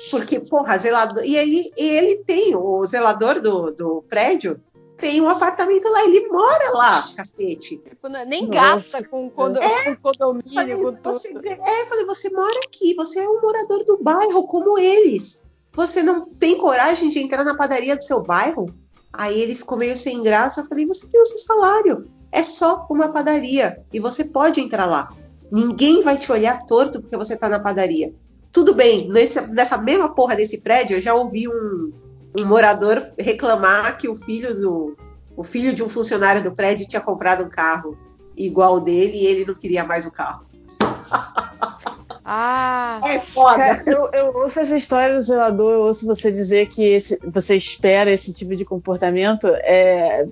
Porque, 0.10 0.40
porra, 0.40 0.78
zelador. 0.78 1.24
E 1.24 1.38
aí 1.38 1.72
ele 1.78 2.24
tem, 2.24 2.56
o 2.56 2.84
zelador 2.86 3.42
do, 3.42 3.70
do 3.72 4.04
prédio 4.08 4.60
tem 5.04 5.20
um 5.22 5.28
apartamento 5.28 5.88
lá, 5.90 6.04
ele 6.06 6.28
mora 6.30 6.72
lá, 6.72 7.10
cacete. 7.16 7.78
Tipo, 7.78 8.08
não- 8.08 8.26
nem 8.26 8.48
Nossa. 8.48 8.54
gasta 8.54 9.04
com, 9.10 9.30
condo, 9.30 9.60
com 9.60 9.96
condomínio, 9.98 10.54
Falei, 10.54 10.76
com 10.76 10.94
tudo. 10.94 11.02
você, 11.04 11.28
é, 11.30 11.82
eu 11.82 11.88
falei, 11.88 12.06
você 12.06 12.30
mora 12.30 12.60
aqui, 12.66 12.94
você 12.96 13.20
é 13.20 13.28
um 13.28 13.42
morador 13.42 13.84
do 13.84 13.98
bairro, 14.02 14.48
como 14.48 14.80
eles. 14.80 15.42
Você 15.74 16.02
não 16.02 16.26
tem 16.26 16.58
coragem 16.58 17.10
de 17.10 17.20
entrar 17.20 17.44
na 17.44 17.58
padaria 17.58 17.98
do 17.98 18.04
seu 18.04 18.22
bairro? 18.22 18.74
Aí 19.12 19.42
ele 19.42 19.56
ficou 19.56 19.78
meio 19.78 19.96
sem 19.98 20.24
graça. 20.24 20.62
Eu 20.62 20.66
falei, 20.66 20.86
você 20.86 21.06
tem 21.08 21.20
o 21.22 21.26
seu 21.26 21.38
salário. 21.38 22.08
É 22.32 22.42
só 22.42 22.86
uma 22.90 23.10
padaria. 23.12 23.84
E 23.92 24.00
você 24.00 24.24
pode 24.24 24.62
entrar 24.62 24.86
lá. 24.86 25.10
Ninguém 25.52 26.02
vai 26.02 26.18
te 26.18 26.32
olhar 26.32 26.64
torto 26.66 27.02
porque 27.02 27.18
você 27.18 27.36
tá 27.36 27.50
na 27.50 27.60
padaria. 27.60 28.14
Tudo 28.52 28.74
bem, 28.74 29.08
nesse- 29.10 29.42
nessa 29.48 29.78
mesma 29.78 30.14
porra 30.16 30.36
desse 30.36 30.62
prédio, 30.62 30.98
eu 30.98 31.02
já 31.02 31.14
ouvi 31.14 31.48
um, 31.48 31.92
um 32.38 32.46
morador 32.46 33.02
reclamar 33.20 33.98
que 33.98 34.08
o 34.10 34.16
filho 34.16 34.54
do. 34.56 34.98
O 35.36 35.44
filho 35.44 35.74
de 35.74 35.84
um 35.84 35.90
funcionário 35.90 36.44
do 36.44 36.52
prédio 36.52 36.88
tinha 36.88 37.02
comprado 37.02 37.44
um 37.44 37.50
carro 37.50 37.98
igual 38.38 38.76
o 38.76 38.80
dele 38.80 39.14
e 39.18 39.26
ele 39.26 39.46
não 39.46 39.54
queria 39.56 39.84
mais 39.84 40.06
o 40.06 40.12
carro. 40.12 40.46
Ah, 42.26 43.02
É 43.04 43.20
foda. 43.34 43.58
Cara, 43.58 43.84
eu, 43.86 44.10
eu 44.14 44.34
ouço 44.38 44.58
essa 44.62 44.78
história 44.78 45.16
do 45.16 45.22
zelador, 45.22 45.74
eu 45.74 45.82
ouço 45.82 46.06
você 46.06 46.32
dizer 46.32 46.70
que 46.70 46.82
esse- 46.82 47.20
você 47.28 47.54
espera 47.58 48.10
esse 48.12 48.34
tipo 48.34 48.56
de 48.56 48.64
comportamento, 48.64 49.48
é, 49.48 50.26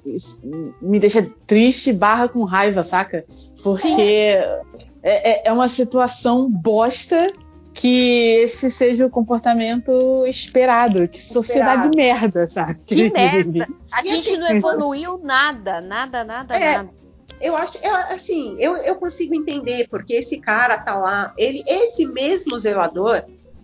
me 0.82 1.02
deixa 1.02 1.30
triste 1.46 1.92
barra 1.92 2.30
com 2.30 2.46
raiva, 2.46 2.82
saca? 2.82 3.26
Porque 3.62 4.02
é, 4.02 4.62
é- 5.04 5.50
é 5.50 5.52
uma 5.52 5.68
situação 5.68 6.50
bosta 6.50 7.34
que 7.74 8.42
esse 8.44 8.70
seja 8.70 9.06
o 9.06 9.10
comportamento 9.10 10.26
esperado. 10.28 11.08
Que 11.08 11.22
sociedade 11.22 11.88
Esperado. 11.88 11.98
merda, 11.98 12.48
sabe? 12.48 12.80
que 12.86 13.10
merda. 13.12 13.68
A 13.92 14.02
gente 14.06 14.30
assim, 14.30 14.38
não 14.38 14.50
evoluiu 14.50 15.20
nada, 15.24 15.82
nada, 15.82 16.24
nada, 16.24 16.56
É. 16.56 16.78
nada. 16.78 17.02
Eu 17.40 17.56
acho, 17.56 17.80
eu, 17.82 17.96
assim, 18.14 18.56
eu, 18.60 18.78
eu 18.78 18.96
consigo 18.98 19.34
entender 19.34 19.88
porque 19.90 20.14
esse 20.14 20.40
cara 20.40 20.78
tá 20.78 20.96
lá, 21.00 21.34
ele, 21.36 21.64
esse 21.68 22.06
mesmo 22.06 22.56
zelador, 22.60 23.24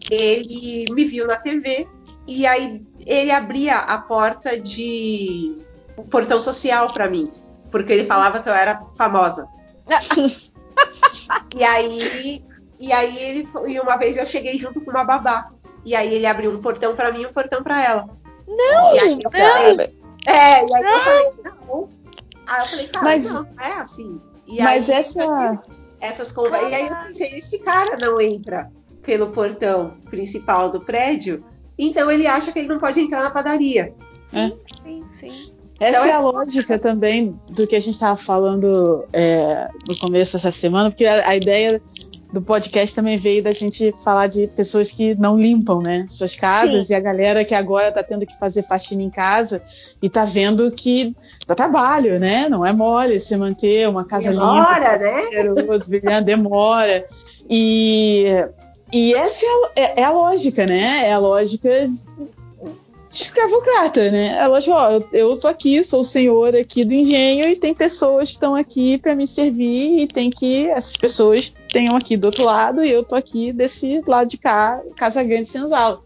ele 0.10 0.86
me 0.92 1.06
viu 1.06 1.28
na 1.28 1.36
TV 1.36 1.88
e 2.28 2.48
aí 2.48 2.84
ele 3.06 3.30
abria 3.30 3.76
a 3.78 4.02
porta 4.02 4.60
de 4.60 5.62
o 5.96 6.04
portão 6.04 6.40
social 6.40 6.92
pra 6.92 7.08
mim, 7.08 7.32
porque 7.70 7.94
ele 7.94 8.06
falava 8.06 8.40
que 8.40 8.50
eu 8.50 8.54
era 8.54 8.82
famosa. 8.98 9.48
e 11.56 11.64
aí, 11.64 12.44
e 12.80 12.92
aí 12.92 13.18
ele, 13.18 13.50
e 13.68 13.80
uma 13.80 13.98
vez 13.98 14.18
eu 14.18 14.26
cheguei 14.26 14.58
junto 14.58 14.82
com 14.82 14.92
uma 14.92 15.04
babá. 15.04 15.52
E 15.86 15.96
aí 15.96 16.14
ele 16.14 16.26
abriu 16.26 16.52
um 16.52 16.62
portão 16.62 16.96
pra 16.96 17.12
mim 17.12 17.22
e 17.22 17.26
um 17.26 17.32
portão 17.34 17.64
pra 17.64 17.82
ela. 17.84 18.10
Não, 18.48 18.96
e 18.96 19.00
aí 19.00 19.20
eu 19.24 19.32
falei, 19.32 19.94
é, 20.26 20.66
e 20.66 20.76
aí 20.76 20.84
eu 20.84 21.00
falei, 21.02 21.32
não. 21.44 21.90
Aí 22.46 22.62
eu 22.62 22.66
falei, 22.68 22.88
cara, 22.88 23.06
Mas- 23.06 23.26
não, 23.34 23.44
não 23.44 23.64
é 23.64 23.74
assim. 23.74 24.22
E 24.48 24.62
Mas 24.62 24.90
aí, 24.90 24.96
essa. 24.98 25.64
essas 26.00 26.32
conversas. 26.32 26.72
E 26.72 26.76
aí 26.76 26.88
eu 26.88 26.96
pensei, 26.96 27.38
esse 27.38 27.60
cara 27.60 27.98
não 27.98 28.20
entra 28.22 28.70
pelo 29.02 29.28
portão 29.32 29.98
principal 30.10 30.70
do 30.70 30.82
prédio, 30.82 31.44
então 31.78 32.10
ele 32.12 32.28
acha 32.28 32.52
que 32.52 32.60
ele 32.60 32.68
não 32.68 32.80
pode 32.80 33.00
entrar 33.00 33.24
na 33.24 33.32
padaria. 33.32 33.94
Sim, 34.32 34.58
sim. 35.20 35.54
Essa 35.80 36.00
Então 36.00 36.06
é 36.06 36.10
é- 36.10 36.14
a 36.14 36.20
lógica 36.20 36.80
também 36.80 37.40
do 37.50 37.68
que 37.68 37.76
a 37.76 37.80
gente 37.80 37.94
estava 37.94 38.16
falando 38.16 39.06
é, 39.14 39.70
no 39.88 39.96
começo 39.98 40.34
dessa 40.34 40.52
semana, 40.52 40.90
porque 40.90 41.06
a, 41.06 41.30
a 41.30 41.36
ideia 41.36 41.82
do 42.32 42.42
podcast 42.42 42.94
também 42.94 43.18
veio 43.18 43.42
da 43.42 43.52
gente 43.52 43.94
falar 44.04 44.28
de 44.28 44.48
pessoas 44.48 44.92
que 44.92 45.16
não 45.16 45.40
limpam, 45.40 45.82
né, 45.82 46.06
suas 46.10 46.36
casas 46.36 46.88
Sim. 46.88 46.94
e 46.94 46.96
a 46.96 47.00
galera 47.00 47.46
que 47.46 47.56
agora 47.56 47.92
tá 47.92 48.04
tendo 48.04 48.26
que 48.26 48.38
fazer 48.38 48.64
faxina 48.64 49.02
em 49.02 49.10
casa 49.10 49.62
e 50.02 50.10
tá 50.10 50.26
vendo 50.26 50.70
que 50.72 51.16
dá 51.46 51.56
trabalho, 51.56 52.20
né? 52.20 52.50
Não 52.50 52.66
é 52.66 52.74
mole 52.74 53.20
se 53.20 53.36
manter 53.38 53.88
uma 53.88 54.04
casa 54.04 54.32
Demora, 54.32 54.94
limpa, 54.94 54.98
né? 54.98 55.24
cheiroso, 55.30 55.90
brilhante, 55.90 56.26
demora. 56.26 57.06
E, 57.50 58.26
e 58.92 59.14
essa 59.14 59.46
é 59.76 59.82
é- 59.82 60.02
é 60.02 60.04
a 60.04 60.12
lógica, 60.12 60.66
né? 60.66 61.08
É 61.08 61.14
a 61.14 61.20
lógica 61.20 61.70
escravocrata, 63.24 64.12
né? 64.12 64.38
É 64.38 64.48
lógico, 64.48 64.76
ó, 64.76 64.92
eu, 64.92 65.08
eu 65.12 65.40
tô 65.40 65.48
aqui, 65.48 65.84
sou 65.84 66.02
o 66.02 66.04
senhor 66.04 66.56
aqui 66.56 66.84
do 66.84 66.94
engenho 66.94 67.48
e 67.50 67.56
tem 67.56 67.74
pessoas 67.74 68.30
que 68.30 68.36
estão 68.36 68.56
aqui 68.56 68.98
para 68.98 69.16
me 69.16 69.28
servir 69.28 70.00
e 70.00 70.08
tem 70.08 70.30
que 70.30 70.68
essas 70.68 70.96
pessoas 70.96 71.54
tenham 71.72 71.96
aqui 71.96 72.16
do 72.16 72.26
outro 72.26 72.44
lado 72.44 72.84
e 72.84 72.92
eu 72.92 73.04
tô 73.04 73.16
aqui 73.16 73.52
desse 73.52 74.02
lado 74.08 74.30
de 74.30 74.38
cá, 74.38 74.82
Casa 74.96 75.24
Grande 75.24 75.48
Senzala. 75.48 76.02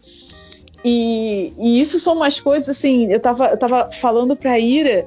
E, 0.84 1.52
e 1.58 1.80
isso 1.80 2.00
são 2.00 2.14
umas 2.14 2.40
coisas 2.40 2.68
assim, 2.68 3.12
eu 3.12 3.20
tava, 3.20 3.46
eu 3.48 3.58
tava 3.58 3.90
falando 3.92 4.34
pra 4.34 4.58
Ira 4.58 5.06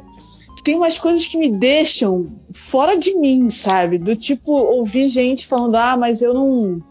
que 0.55 0.63
tem 0.63 0.75
umas 0.75 0.97
coisas 0.97 1.25
que 1.25 1.37
me 1.37 1.51
deixam 1.51 2.31
fora 2.53 2.95
de 2.95 3.13
mim, 3.17 3.49
sabe? 3.49 3.97
Do 3.97 4.15
tipo, 4.15 4.51
ouvir 4.51 5.07
gente 5.07 5.45
falando, 5.45 5.75
ah, 5.75 5.97
mas 5.97 6.21
eu 6.21 6.33
não 6.33 6.81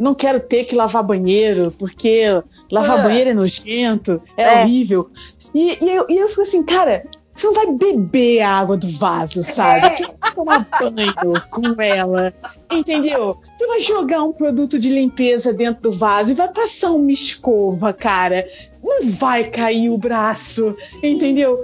não 0.00 0.14
quero 0.14 0.40
ter 0.40 0.64
que 0.64 0.74
lavar 0.74 1.02
banheiro, 1.04 1.72
porque 1.78 2.24
lavar 2.70 2.98
Ah. 3.00 3.02
banheiro 3.02 3.30
é 3.30 3.34
nojento, 3.34 4.20
é, 4.36 4.42
É. 4.42 4.62
horrível. 4.62 5.06
E, 5.54 5.78
e 5.84 5.88
eu, 5.96 6.06
e 6.08 6.16
eu 6.16 6.28
fico 6.28 6.42
assim, 6.42 6.62
cara, 6.62 7.04
você 7.34 7.46
não 7.46 7.54
vai 7.54 7.66
beber 7.72 8.40
a 8.42 8.50
água 8.50 8.76
do 8.76 8.88
vaso, 8.88 9.42
sabe? 9.44 9.86
É. 9.86 9.90
Você 9.90 10.02
não 10.04 10.14
vai 10.20 10.34
tomar 10.34 10.68
banho 10.78 11.42
com 11.50 11.80
ela, 11.82 12.34
entendeu? 12.70 13.36
Você 13.56 13.66
vai 13.66 13.80
jogar 13.80 14.22
um 14.24 14.32
produto 14.32 14.78
de 14.78 14.90
limpeza 14.90 15.52
dentro 15.52 15.82
do 15.82 15.92
vaso 15.92 16.32
e 16.32 16.34
vai 16.34 16.48
passar 16.48 16.90
uma 16.90 17.12
escova, 17.12 17.92
cara. 17.92 18.46
Não 18.82 19.06
vai 19.10 19.44
cair 19.44 19.88
o 19.90 19.96
braço, 19.98 20.74
entendeu? 21.02 21.60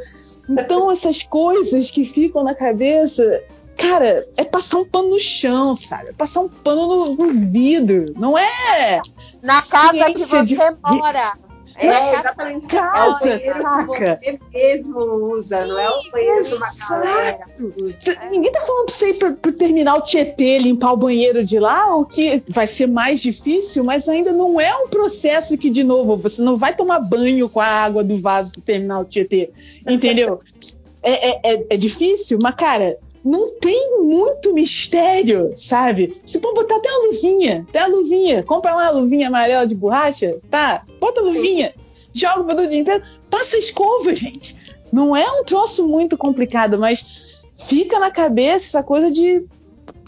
Então, 0.49 0.91
essas 0.91 1.23
coisas 1.25 1.91
que 1.91 2.05
ficam 2.05 2.45
na 2.45 2.55
cabeça, 2.55 3.43
cara, 3.77 4.27
é 4.37 4.45
passar 4.45 4.79
um 4.79 4.85
pano 4.85 5.11
no 5.11 5.21
chão, 5.21 5.77
sabe? 5.77 6.09
É 6.09 6.13
passar 6.13 6.41
um 6.41 6.49
pano 6.49 6.87
no, 6.87 7.15
no 7.15 7.51
vidro. 7.51 8.13
Não 8.17 8.37
é 8.37 9.01
Na 9.43 9.63
casa 9.63 10.13
que 10.13 10.19
você 10.19 10.43
de- 10.43 10.57
mora. 10.57 11.47
É, 11.79 11.89
é 11.89 12.15
exatamente. 12.15 12.67
Casa, 12.69 13.31
é 13.31 13.59
o 13.59 13.61
saca. 13.63 14.17
que 14.23 14.31
você 14.33 14.41
mesmo 14.51 14.99
usa, 15.31 15.67
não 15.67 15.79
é 15.79 15.91
o 15.91 16.11
banheiro 16.11 16.43
que 16.43 16.55
uma 16.55 16.69
galera 16.89 17.39
usa. 17.59 18.29
Ninguém 18.31 18.51
tá 18.51 18.63
falando 18.63 18.87
pra 18.87 18.95
você 18.95 19.11
ir 19.11 19.15
pro, 19.15 19.35
pro 19.35 19.53
terminal 19.53 20.01
Tietê 20.01 20.59
limpar 20.59 20.93
o 20.93 20.97
banheiro 20.97 21.45
de 21.45 21.59
lá, 21.59 21.95
o 21.95 22.07
que 22.07 22.43
vai 22.49 22.67
ser 22.67 22.87
mais 22.87 23.21
difícil, 23.21 23.85
mas 23.85 24.09
ainda 24.09 24.33
não 24.33 24.59
é 24.59 24.75
um 24.75 24.89
processo 24.89 25.59
que, 25.59 25.69
de 25.69 25.85
novo, 25.85 26.17
você 26.17 26.41
não 26.41 26.57
vai 26.57 26.75
tomar 26.75 26.99
banho 26.99 27.47
com 27.47 27.61
a 27.61 27.67
água 27.67 28.03
do 28.03 28.17
vaso 28.17 28.55
do 28.55 28.63
terminal 28.63 29.05
Tietê. 29.05 29.51
Entendeu? 29.87 30.41
é, 31.03 31.29
é, 31.29 31.41
é, 31.45 31.67
é 31.71 31.77
difícil, 31.77 32.39
mas, 32.41 32.55
cara, 32.55 32.97
não 33.27 33.51
tem 33.59 34.05
muito 34.05 34.55
mistério, 34.55 35.53
sabe? 35.57 36.17
Você 36.25 36.39
pode 36.39 36.55
botar 36.55 36.77
até 36.77 36.89
uma 36.89 37.09
luvinha, 37.09 37.67
até 37.69 37.81
a 37.81 37.89
luvinha. 37.89 38.45
Compra 38.45 38.73
uma 38.73 38.89
luvinha 38.91 39.27
amarela 39.27 39.67
de 39.67 39.75
borracha, 39.75 40.39
tá? 40.49 40.85
Bota 41.01 41.21
a 41.21 41.25
luvinha, 41.25 41.75
joga 42.15 42.43
o 42.43 42.45
produto 42.45 42.69
de 42.69 42.77
limpeza, 42.77 43.03
passa 43.29 43.57
a 43.57 43.59
escova, 43.59 44.15
gente. 44.15 44.57
Não 44.93 45.17
é 45.17 45.29
um 45.29 45.43
troço 45.43 45.89
muito 45.89 46.17
complicado, 46.17 46.79
mas 46.79 47.43
fica 47.67 47.99
na 47.99 48.13
cabeça 48.13 48.67
essa 48.67 48.83
coisa 48.85 49.11
de, 49.11 49.45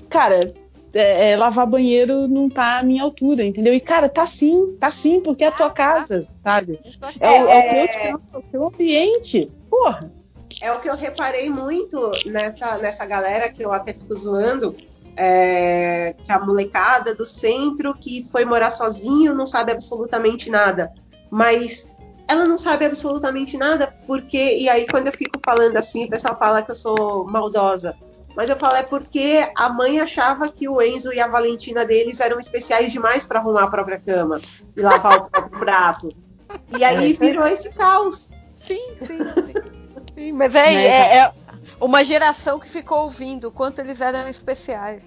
cara, 0.08 0.54
é, 0.94 1.32
é, 1.32 1.36
lavar 1.36 1.66
banheiro 1.66 2.28
não 2.28 2.48
tá 2.48 2.78
à 2.78 2.82
minha 2.84 3.02
altura, 3.02 3.44
entendeu? 3.44 3.74
E, 3.74 3.80
cara, 3.80 4.08
tá 4.08 4.26
sim, 4.26 4.76
tá 4.78 4.92
sim, 4.92 5.20
porque 5.20 5.42
é 5.42 5.48
a 5.48 5.52
tua 5.52 5.66
ah, 5.66 5.70
tá. 5.70 5.74
casa, 5.74 6.22
sabe? 6.44 6.78
É, 7.18 7.36
é, 7.36 7.44
o, 7.44 7.48
é 7.48 7.84
o 7.84 7.88
teu, 7.88 8.00
é 8.00 8.38
o 8.38 8.42
teu 8.42 8.66
ambiente. 8.68 9.50
Porra 9.68 10.17
é 10.60 10.72
o 10.72 10.80
que 10.80 10.88
eu 10.88 10.96
reparei 10.96 11.48
muito 11.50 12.10
nessa, 12.26 12.78
nessa 12.78 13.06
galera 13.06 13.50
que 13.50 13.62
eu 13.62 13.72
até 13.72 13.92
fico 13.92 14.16
zoando. 14.16 14.74
É, 15.20 16.14
que 16.24 16.30
a 16.30 16.38
molecada 16.38 17.12
do 17.12 17.26
centro 17.26 17.92
que 17.92 18.22
foi 18.30 18.44
morar 18.44 18.70
sozinho 18.70 19.34
não 19.34 19.44
sabe 19.44 19.72
absolutamente 19.72 20.48
nada. 20.48 20.92
Mas 21.28 21.92
ela 22.28 22.46
não 22.46 22.56
sabe 22.56 22.84
absolutamente 22.84 23.56
nada 23.56 23.92
porque. 24.06 24.58
E 24.58 24.68
aí, 24.68 24.86
quando 24.86 25.08
eu 25.08 25.12
fico 25.12 25.40
falando 25.44 25.76
assim, 25.76 26.04
o 26.04 26.08
pessoal 26.08 26.38
fala 26.38 26.62
que 26.62 26.70
eu 26.70 26.76
sou 26.76 27.24
maldosa. 27.24 27.96
Mas 28.36 28.48
eu 28.48 28.56
falo 28.56 28.76
é 28.76 28.84
porque 28.84 29.50
a 29.56 29.68
mãe 29.68 29.98
achava 29.98 30.48
que 30.48 30.68
o 30.68 30.80
Enzo 30.80 31.12
e 31.12 31.18
a 31.18 31.26
Valentina 31.26 31.84
deles 31.84 32.20
eram 32.20 32.38
especiais 32.38 32.92
demais 32.92 33.24
para 33.24 33.40
arrumar 33.40 33.64
a 33.64 33.70
própria 33.70 33.98
cama 33.98 34.40
e 34.76 34.80
lavar 34.80 35.18
o 35.18 35.28
próprio 35.28 35.58
prato. 35.58 36.08
E 36.78 36.84
aí 36.84 37.10
é, 37.10 37.14
virou 37.14 37.44
esse 37.48 37.70
caos. 37.70 38.30
Sim, 38.64 38.84
sim, 39.00 39.18
sim. 39.18 39.54
Sim, 40.18 40.32
mas 40.32 40.52
é, 40.52 40.74
é, 40.74 41.16
é, 41.18 41.32
uma 41.80 42.02
geração 42.02 42.58
que 42.58 42.68
ficou 42.68 43.04
ouvindo 43.04 43.46
o 43.46 43.52
quanto 43.52 43.78
eles 43.78 44.00
eram 44.00 44.28
especiais. 44.28 45.00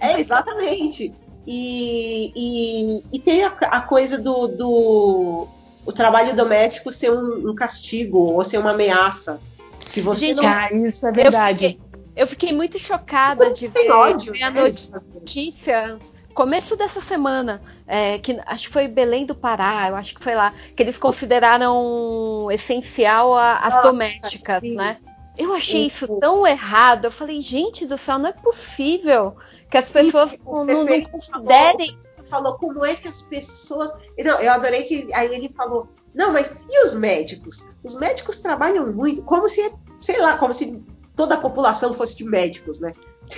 É, 0.00 0.14
é 0.14 0.20
exatamente. 0.20 1.12
E, 1.46 2.32
e, 2.34 3.04
e 3.12 3.20
tem 3.20 3.44
a, 3.44 3.48
a, 3.48 3.82
coisa 3.82 4.16
do, 4.18 4.48
do 4.48 5.46
o 5.84 5.92
trabalho 5.92 6.34
doméstico 6.34 6.90
ser 6.90 7.10
um, 7.10 7.50
um, 7.50 7.54
castigo 7.54 8.18
ou 8.18 8.42
ser 8.42 8.56
uma 8.56 8.70
ameaça. 8.70 9.38
Se 9.84 10.00
você 10.00 10.28
Gente, 10.28 10.40
não... 10.40 10.48
ah, 10.48 10.72
isso 10.72 11.06
é 11.06 11.12
verdade. 11.12 11.64
Eu 11.64 11.70
fiquei, 11.70 12.00
eu 12.16 12.26
fiquei 12.26 12.52
muito 12.54 12.78
chocada 12.78 13.52
de 13.52 13.66
ver, 13.66 13.90
ódio, 13.90 14.32
ver 14.32 14.44
a 14.44 14.50
né? 14.50 14.72
notícia 15.12 15.98
começo 16.34 16.76
dessa 16.76 17.00
semana, 17.00 17.62
é, 17.86 18.18
que 18.18 18.38
acho 18.44 18.66
que 18.66 18.72
foi 18.72 18.88
Belém 18.88 19.24
do 19.24 19.34
Pará, 19.34 19.88
eu 19.88 19.96
acho 19.96 20.14
que 20.14 20.22
foi 20.22 20.34
lá, 20.34 20.52
que 20.76 20.82
eles 20.82 20.98
consideraram 20.98 22.48
essencial 22.50 23.34
a, 23.34 23.58
as 23.58 23.74
Nossa, 23.74 23.88
domésticas, 23.88 24.60
sim. 24.60 24.74
né? 24.74 24.98
Eu 25.36 25.52
achei 25.52 25.86
isso. 25.86 26.04
isso 26.04 26.20
tão 26.20 26.46
errado. 26.46 27.06
Eu 27.06 27.10
falei, 27.10 27.40
gente 27.40 27.86
do 27.86 27.98
céu, 27.98 28.18
não 28.18 28.28
é 28.28 28.32
possível 28.32 29.36
que 29.70 29.78
as 29.78 29.86
pessoas 29.86 30.32
isso, 30.32 30.42
não, 30.44 30.64
não, 30.64 30.86
considerem. 31.04 31.98
Falou, 32.28 32.30
falou 32.30 32.58
como 32.58 32.84
é 32.84 32.94
que 32.94 33.08
as 33.08 33.22
pessoas. 33.22 33.92
Não, 34.18 34.40
eu 34.40 34.52
adorei 34.52 34.84
que 34.84 35.12
aí 35.12 35.34
ele 35.34 35.52
falou. 35.56 35.88
Não, 36.14 36.32
mas 36.32 36.62
e 36.70 36.86
os 36.86 36.94
médicos? 36.94 37.68
Os 37.82 37.96
médicos 37.96 38.38
trabalham 38.38 38.92
muito, 38.92 39.24
como 39.24 39.48
se, 39.48 39.74
sei 40.00 40.20
lá, 40.20 40.38
como 40.38 40.54
se 40.54 40.80
toda 41.16 41.34
a 41.34 41.40
população 41.40 41.92
fosse 41.92 42.16
de 42.16 42.24
médicos, 42.24 42.78
né? 42.80 42.92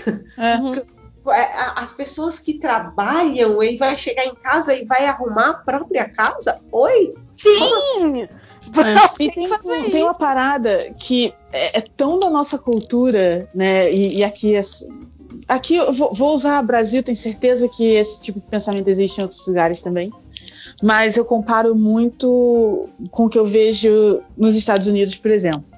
Uhum. 0.06 0.72
É, 1.30 1.50
as 1.74 1.92
pessoas 1.92 2.38
que 2.38 2.54
trabalham 2.54 3.62
e 3.62 3.76
vai 3.76 3.96
chegar 3.96 4.24
em 4.24 4.34
casa 4.34 4.74
e 4.74 4.84
vai 4.84 5.06
arrumar 5.06 5.50
a 5.50 5.54
própria 5.54 6.08
casa? 6.08 6.60
Oi? 6.70 7.14
Sim! 7.36 8.22
É. 8.22 9.22
E 9.22 9.30
tem, 9.30 9.48
tem, 9.90 10.02
uma 10.02 10.14
parada 10.14 10.92
que 10.98 11.32
é, 11.52 11.78
é, 11.78 11.80
tão 11.80 12.18
da 12.18 12.28
nossa 12.28 12.58
cultura, 12.58 13.48
né? 13.54 13.92
E, 13.92 14.18
e 14.18 14.24
aqui, 14.24 14.54
aqui 15.46 15.76
eu 15.76 15.92
vou, 15.92 16.12
vou, 16.12 16.34
usar 16.34 16.62
Brasil, 16.62 17.02
tenho 17.02 17.16
certeza 17.16 17.68
que 17.68 17.84
esse 17.84 18.20
tipo 18.20 18.40
de 18.40 18.46
pensamento 18.46 18.88
existe 18.88 19.18
em 19.18 19.22
outros 19.22 19.46
lugares 19.46 19.82
também. 19.82 20.12
Mas 20.82 21.16
eu 21.16 21.24
comparo 21.24 21.74
muito 21.74 22.88
com 23.10 23.26
o 23.26 23.28
que 23.28 23.38
eu 23.38 23.44
vejo 23.44 24.20
nos 24.36 24.56
Estados 24.56 24.86
Unidos, 24.86 25.16
por 25.16 25.30
exemplo 25.30 25.75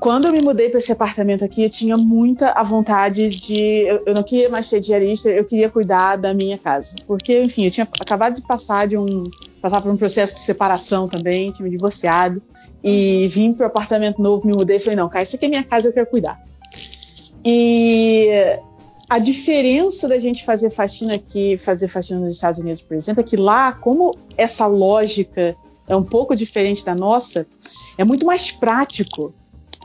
quando 0.00 0.26
eu 0.26 0.32
me 0.32 0.40
mudei 0.40 0.70
para 0.70 0.78
esse 0.78 0.90
apartamento 0.90 1.44
aqui, 1.44 1.62
eu 1.62 1.68
tinha 1.68 1.94
muita 1.94 2.52
a 2.52 2.62
vontade 2.62 3.28
de. 3.28 3.60
Eu, 3.86 4.02
eu, 4.06 4.14
não 4.14 4.22
queria 4.22 4.48
mais 4.48 4.66
ser 4.66 4.80
diarista, 4.80 5.28
eu 5.28 5.44
queria 5.44 5.68
cuidar 5.68 6.16
da 6.16 6.32
minha 6.32 6.56
casa. 6.56 6.96
Porque, 7.06 7.42
enfim, 7.42 7.66
eu 7.66 7.70
tinha 7.70 7.86
acabado 8.00 8.34
de 8.34 8.42
passar 8.42 8.88
de 8.88 8.96
um. 8.96 9.30
passar 9.60 9.82
por 9.82 9.92
um 9.92 9.98
processo 9.98 10.36
de 10.36 10.40
separação 10.40 11.06
também, 11.06 11.50
tinha 11.50 11.64
me 11.64 11.70
divorciado. 11.70 12.40
E 12.82 13.28
vim 13.28 13.52
para 13.52 13.64
o 13.64 13.66
apartamento 13.66 14.22
novo, 14.22 14.46
me 14.46 14.54
mudei 14.54 14.78
e 14.78 14.80
falei: 14.80 14.96
não, 14.96 15.08
cara, 15.08 15.22
isso 15.22 15.36
aqui 15.36 15.44
é 15.44 15.48
minha 15.48 15.64
casa, 15.64 15.88
eu 15.88 15.92
quero 15.92 16.06
cuidar. 16.06 16.40
E 17.44 18.58
a 19.06 19.18
diferença 19.18 20.08
da 20.08 20.18
gente 20.18 20.46
fazer 20.46 20.70
faxina 20.70 21.14
aqui, 21.14 21.58
fazer 21.58 21.88
faxina 21.88 22.20
nos 22.20 22.32
Estados 22.32 22.58
Unidos, 22.58 22.80
por 22.80 22.96
exemplo, 22.96 23.20
é 23.20 23.24
que 23.24 23.36
lá, 23.36 23.72
como 23.72 24.16
essa 24.34 24.66
lógica 24.66 25.54
é 25.86 25.94
um 25.94 26.04
pouco 26.04 26.34
diferente 26.34 26.84
da 26.86 26.94
nossa, 26.94 27.46
é 27.98 28.04
muito 28.04 28.24
mais 28.24 28.50
prático 28.50 29.34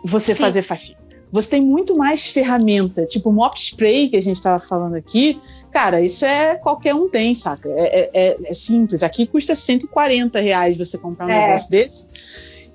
você 0.06 0.36
Sim. 0.36 0.42
fazer 0.42 0.62
faxina. 0.62 1.00
Você 1.32 1.50
tem 1.50 1.62
muito 1.62 1.98
mais 1.98 2.28
ferramenta, 2.28 3.06
tipo 3.06 3.32
mop 3.32 3.58
spray 3.60 4.08
que 4.08 4.16
a 4.16 4.22
gente 4.22 4.38
estava 4.38 4.60
falando 4.60 4.96
aqui. 4.96 5.42
Cara, 5.72 6.00
isso 6.00 6.24
é 6.24 6.56
qualquer 6.56 6.96
um 6.96 7.10
tem, 7.10 7.36
saca? 7.36 7.68
É, 7.70 7.84
é, 7.84 8.10
é, 8.14 8.38
é 8.46 8.54
simples. 8.54 9.04
Aqui 9.04 9.26
custa 9.26 9.56
140 9.56 10.40
reais 10.40 10.78
você 10.78 10.98
comprar 10.98 11.26
um 11.26 11.30
é. 11.30 11.48
negócio 11.48 11.70
desse. 11.70 12.08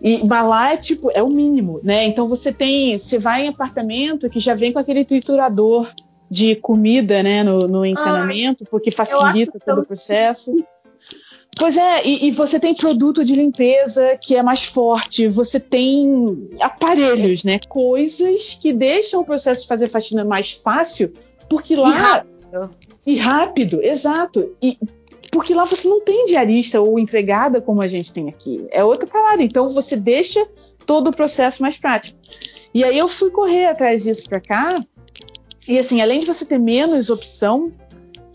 E, 0.02 0.26
mas 0.26 0.46
lá 0.46 0.72
é 0.72 0.76
tipo, 0.76 1.10
é 1.12 1.22
o 1.22 1.28
mínimo, 1.28 1.80
né? 1.82 2.04
Então 2.04 2.26
você 2.26 2.52
tem. 2.52 2.98
Você 2.98 3.18
vai 3.18 3.46
em 3.46 3.48
apartamento 3.48 4.28
que 4.28 4.40
já 4.40 4.54
vem 4.54 4.72
com 4.72 4.78
aquele 4.78 5.04
triturador 5.04 5.90
de 6.30 6.54
comida, 6.56 7.22
né, 7.24 7.42
no, 7.42 7.66
no 7.66 7.84
encanamento, 7.84 8.62
Ai, 8.64 8.70
porque 8.70 8.90
facilita 8.90 9.58
todo 9.58 9.80
o 9.80 9.84
processo. 9.84 10.54
Pois 11.56 11.76
é, 11.76 12.06
e, 12.06 12.28
e, 12.28 12.30
você 12.30 12.58
tem 12.58 12.74
produto 12.74 13.24
de 13.24 13.34
limpeza 13.34 14.16
que 14.16 14.36
é 14.36 14.42
mais 14.42 14.64
forte, 14.64 15.28
você 15.28 15.58
tem 15.58 16.48
aparelhos, 16.60 17.44
né? 17.44 17.58
Coisas 17.68 18.54
que 18.54 18.72
deixam 18.72 19.20
o 19.20 19.24
processo 19.24 19.62
de 19.62 19.68
fazer 19.68 19.88
faxina 19.88 20.24
mais 20.24 20.52
fácil, 20.52 21.12
porque 21.48 21.76
lá. 21.76 21.90
E 21.90 21.92
rápido. 21.92 22.70
E 23.04 23.16
rápido, 23.16 23.82
exato. 23.82 24.56
E 24.62 24.78
porque 25.30 25.54
lá 25.54 25.64
você 25.64 25.88
não 25.88 26.00
tem 26.00 26.26
diarista 26.26 26.80
ou 26.80 26.98
empregada 26.98 27.60
como 27.60 27.80
a 27.80 27.86
gente 27.86 28.12
tem 28.12 28.28
aqui. 28.28 28.66
É 28.70 28.82
outra 28.82 29.08
parada. 29.08 29.42
Então 29.42 29.68
você 29.70 29.96
deixa 29.96 30.44
todo 30.84 31.08
o 31.08 31.16
processo 31.16 31.62
mais 31.62 31.76
prático. 31.76 32.18
E 32.74 32.82
aí 32.82 32.98
eu 32.98 33.08
fui 33.08 33.30
correr 33.30 33.66
atrás 33.66 34.02
disso 34.02 34.28
para 34.28 34.40
cá. 34.40 34.84
E 35.68 35.78
assim, 35.78 36.00
além 36.00 36.20
de 36.20 36.26
você 36.26 36.44
ter 36.44 36.58
menos 36.58 37.10
opção, 37.10 37.72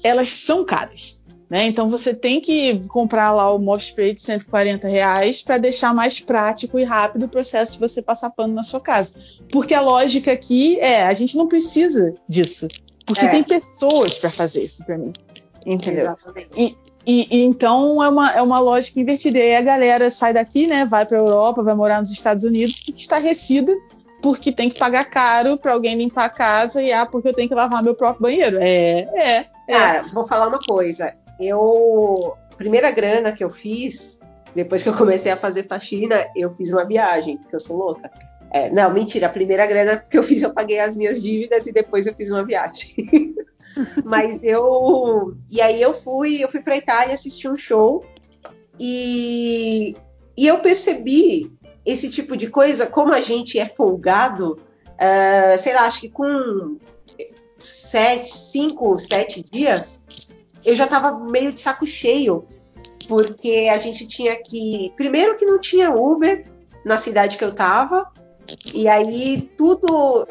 elas 0.03 0.30
são 0.30 0.64
caras. 0.64 1.22
Né? 1.50 1.68
Então 1.68 1.90
você 1.90 2.14
tem 2.14 2.42
que 2.42 2.82
comprar 2.88 3.32
lá 3.32 3.54
o 3.54 3.60
Mop 3.60 3.82
Spray 3.82 4.14
de 4.14 4.22
140 4.22 4.88
reais 4.88 5.42
para 5.44 5.58
deixar 5.58 5.94
mais 5.94 6.20
prático 6.20 6.80
e 6.80 6.84
rápido 6.84 7.26
o 7.26 7.30
processo 7.30 7.74
de 7.74 7.80
você 7.80 8.02
passar 8.02 8.32
pano 8.32 8.54
na 8.54 8.64
sua 8.64 8.80
casa. 8.80 9.14
Porque 9.52 9.74
a 9.74 9.82
lógica 9.82 10.32
aqui 10.32 10.80
é, 10.80 11.04
a 11.04 11.14
gente 11.14 11.38
não 11.38 11.48
precisa 11.48 12.14
disso. 12.28 12.68
Porque 13.06 13.26
é. 13.26 13.30
tem 13.30 13.44
pessoas 13.44 14.18
para 14.18 14.32
fazer 14.32 14.64
isso 14.64 14.84
para 14.84 14.98
mim. 14.98 15.14
Entendeu? 15.64 16.02
Exatamente. 16.02 16.50
E, 16.58 16.78
e, 17.06 17.28
e, 17.30 17.44
então 17.44 18.04
é 18.04 18.10
uma, 18.10 18.32
é 18.32 18.42
uma 18.42 18.58
lógica 18.58 19.00
invertida. 19.00 19.38
E 19.38 19.42
aí 19.42 19.56
a 19.56 19.62
galera 19.62 20.10
sai 20.10 20.34
daqui, 20.34 20.66
né? 20.66 20.84
Vai 20.86 21.06
para 21.06 21.18
a 21.18 21.22
Europa, 21.22 21.62
vai 21.62 21.76
morar 21.76 22.02
nos 22.02 22.10
Estados 22.10 22.44
Unidos, 22.44 22.80
fica 22.80 22.98
estarrecida 22.98 23.72
porque 24.22 24.52
tem 24.52 24.72
que 24.72 24.80
pagar 24.80 25.06
caro 25.06 25.56
para 25.56 25.74
alguém 25.74 25.96
limpar 25.96 26.26
a 26.26 26.30
casa 26.30 26.82
e 26.82 26.92
ah, 26.92 27.06
porque 27.06 27.28
eu 27.28 27.34
tenho 27.34 27.48
que 27.48 27.54
lavar 27.54 27.84
meu 27.84 27.94
próprio 27.94 28.24
banheiro. 28.24 28.58
É, 28.60 29.08
é. 29.14 29.46
é. 29.68 29.72
Cara, 29.72 30.04
vou 30.12 30.28
falar 30.28 30.48
uma 30.48 30.58
coisa 30.58 31.16
eu. 31.40 32.36
Primeira 32.58 32.90
grana 32.90 33.34
que 33.34 33.44
eu 33.44 33.52
fiz, 33.52 34.18
depois 34.54 34.82
que 34.82 34.88
eu 34.88 34.96
comecei 34.96 35.32
a 35.32 35.38
fazer 35.38 35.68
faxina, 35.68 36.16
eu 36.36 36.52
fiz 36.54 36.72
uma 36.72 36.86
viagem, 36.86 37.38
porque 37.38 37.56
eu 37.56 37.60
sou 37.60 37.76
louca. 37.76 38.10
É, 38.50 38.70
não, 38.70 38.94
mentira, 38.94 39.28
a 39.28 39.30
primeira 39.30 39.66
grana 39.66 39.98
que 39.98 40.18
eu 40.18 40.24
fiz, 40.24 40.42
eu 40.42 40.54
paguei 40.54 40.80
as 40.80 40.96
minhas 40.96 41.22
dívidas 41.22 41.68
e 41.68 41.74
depois 41.74 42.06
eu 42.06 42.14
fiz 42.14 42.32
uma 42.32 42.46
viagem. 42.46 43.36
Mas 44.06 44.42
eu. 44.42 45.36
E 45.52 45.60
aí 45.60 45.82
eu 45.82 45.94
fui, 45.94 46.42
eu 46.42 46.48
fui 46.48 46.62
pra 46.62 46.78
Itália 46.78 47.14
assistir 47.14 47.50
um 47.50 47.58
show 47.58 48.06
e, 48.80 49.96
e 50.38 50.48
eu 50.48 50.60
percebi 50.60 51.52
esse 51.86 52.10
tipo 52.10 52.36
de 52.36 52.50
coisa, 52.50 52.88
como 52.88 53.14
a 53.14 53.22
gente 53.22 53.60
é 53.60 53.68
folgado, 53.68 54.54
uh, 54.54 55.58
sei 55.58 55.74
lá, 55.74 55.82
acho 55.82 56.02
que 56.02 56.10
com 56.10 56.78
sete, 57.58 58.36
cinco, 58.36 58.98
sete 58.98 59.44
dias, 59.44 60.02
eu 60.66 60.74
já 60.74 60.85
estava 60.85 61.18
meio 61.19 61.53
de 61.53 61.60
saco 61.60 61.85
cheio 61.85 62.45
porque 63.08 63.69
a 63.72 63.77
gente 63.77 64.08
tinha 64.08 64.35
que. 64.35 64.92
Primeiro 64.95 65.38
que 65.38 65.45
não 65.45 65.60
tinha 65.60 65.92
Uber 65.92 66.45
na 66.84 66.98
cidade 66.98 67.38
que 67.38 67.44
eu 67.44 67.53
tava, 67.53 68.11
e 68.74 68.88
aí 68.88 69.50
tudo. 69.58 70.27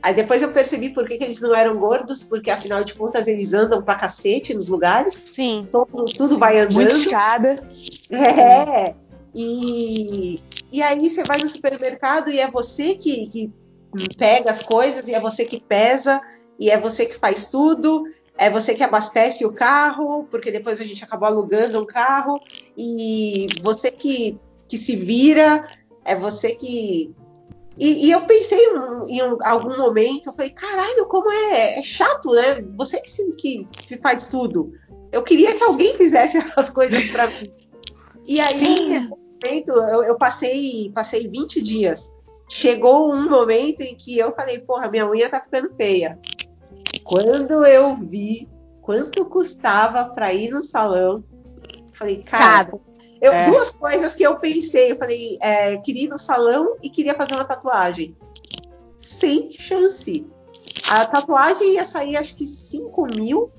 Aí 0.00 0.14
depois 0.14 0.42
eu 0.42 0.52
percebi 0.52 0.90
por 0.90 1.06
que, 1.06 1.18
que, 1.18 1.24
eles 1.24 1.40
não 1.40 1.54
eram 1.54 1.76
gordos, 1.76 2.22
porque 2.22 2.50
afinal 2.50 2.84
de 2.84 2.94
contas 2.94 3.26
eles 3.26 3.52
andam 3.52 3.82
pra 3.82 3.96
cacete 3.96 4.54
nos 4.54 4.68
lugares. 4.68 5.14
Sim. 5.34 5.66
Todo, 5.70 6.04
tudo 6.04 6.38
vai 6.38 6.60
andando. 6.60 6.74
Muito 6.74 6.94
escada. 6.94 7.68
É. 8.12 8.94
E, 9.34 10.40
e 10.72 10.82
aí 10.82 11.10
você 11.10 11.24
vai 11.24 11.38
no 11.38 11.48
supermercado 11.48 12.30
e 12.30 12.38
é 12.38 12.48
você 12.50 12.94
que, 12.94 13.26
que 13.26 13.52
pega 14.16 14.50
as 14.50 14.62
coisas, 14.62 15.08
e 15.08 15.14
é 15.14 15.20
você 15.20 15.44
que 15.44 15.60
pesa, 15.60 16.20
e 16.58 16.70
é 16.70 16.78
você 16.78 17.04
que 17.04 17.16
faz 17.16 17.46
tudo, 17.46 18.04
é 18.38 18.48
você 18.48 18.74
que 18.74 18.84
abastece 18.84 19.44
o 19.44 19.52
carro, 19.52 20.26
porque 20.30 20.50
depois 20.50 20.80
a 20.80 20.84
gente 20.84 21.02
acabou 21.02 21.28
alugando 21.28 21.80
um 21.80 21.84
carro, 21.84 22.40
e 22.76 23.48
você 23.60 23.90
que, 23.90 24.38
que 24.68 24.78
se 24.78 24.94
vira, 24.94 25.68
é 26.04 26.14
você 26.14 26.54
que 26.54 27.12
e, 27.78 28.08
e 28.08 28.10
eu 28.10 28.22
pensei 28.22 28.58
em, 28.58 29.18
em, 29.18 29.36
algum 29.44 29.76
momento, 29.78 30.28
eu 30.28 30.32
falei, 30.32 30.50
caralho, 30.50 31.06
como 31.06 31.30
é, 31.30 31.78
é 31.78 31.82
chato, 31.82 32.32
né? 32.32 32.60
Você 32.76 33.00
que, 33.36 33.64
que, 33.64 33.96
faz 33.98 34.26
tudo. 34.26 34.72
Eu 35.12 35.22
queria 35.22 35.54
que 35.54 35.62
alguém 35.62 35.94
fizesse 35.94 36.38
as 36.56 36.70
coisas 36.70 37.04
para 37.12 37.28
mim. 37.28 37.52
E 38.26 38.40
aí, 38.40 38.98
um 38.98 39.08
momento, 39.10 39.70
eu, 39.70 40.02
eu, 40.02 40.16
passei, 40.16 40.90
passei 40.92 41.28
20 41.28 41.62
dias. 41.62 42.10
Chegou 42.48 43.14
um 43.14 43.30
momento 43.30 43.80
em 43.82 43.94
que 43.94 44.18
eu 44.18 44.34
falei, 44.34 44.58
porra, 44.58 44.90
minha 44.90 45.08
unha 45.08 45.28
tá 45.28 45.40
ficando 45.40 45.72
feia. 45.76 46.18
Quando 47.08 47.64
eu 47.64 47.96
vi 47.96 48.46
quanto 48.82 49.24
custava 49.24 50.04
para 50.10 50.30
ir 50.34 50.50
no 50.50 50.62
salão, 50.62 51.24
falei, 51.90 52.22
cara, 52.22 52.70
eu, 53.18 53.32
é. 53.32 53.46
Duas 53.46 53.70
coisas 53.70 54.14
que 54.14 54.22
eu 54.22 54.38
pensei. 54.38 54.92
Eu 54.92 54.98
falei, 54.98 55.38
é, 55.40 55.78
queria 55.78 56.04
ir 56.04 56.08
no 56.08 56.18
salão 56.18 56.76
e 56.82 56.90
queria 56.90 57.14
fazer 57.14 57.34
uma 57.34 57.46
tatuagem. 57.46 58.14
Sem 58.98 59.50
chance. 59.50 60.26
A 60.90 61.06
tatuagem 61.06 61.74
ia 61.74 61.84
sair 61.84 62.14
acho 62.18 62.34
que 62.34 62.46
5 62.46 63.06
mil. 63.06 63.50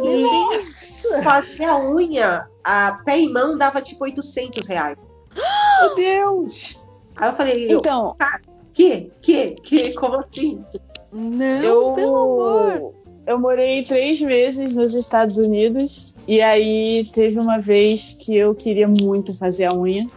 E 0.00 1.22
fazer 1.24 1.64
a 1.64 1.90
unha, 1.90 2.48
a 2.62 3.00
pé 3.04 3.18
e 3.18 3.32
mão 3.32 3.58
dava 3.58 3.82
tipo 3.82 4.04
800 4.04 4.64
reais. 4.64 4.96
Meu 5.80 5.94
Deus! 5.96 6.86
Aí 7.16 7.28
eu 7.30 7.32
falei, 7.32 7.72
então, 7.72 8.16
eu, 8.20 8.26
que, 8.72 9.12
que, 9.20 9.54
que, 9.56 9.92
como 9.94 10.20
assim? 10.20 10.64
Não, 11.12 11.62
eu, 11.62 11.92
pelo 11.92 12.16
amor. 12.16 12.94
Eu 13.26 13.38
morei 13.38 13.82
três 13.82 14.20
meses 14.20 14.74
nos 14.74 14.94
Estados 14.94 15.36
Unidos 15.36 16.14
e 16.26 16.40
aí 16.40 17.08
teve 17.12 17.38
uma 17.38 17.58
vez 17.58 18.16
que 18.18 18.34
eu 18.34 18.54
queria 18.54 18.88
muito 18.88 19.36
fazer 19.36 19.66
a 19.66 19.74
unha. 19.74 20.08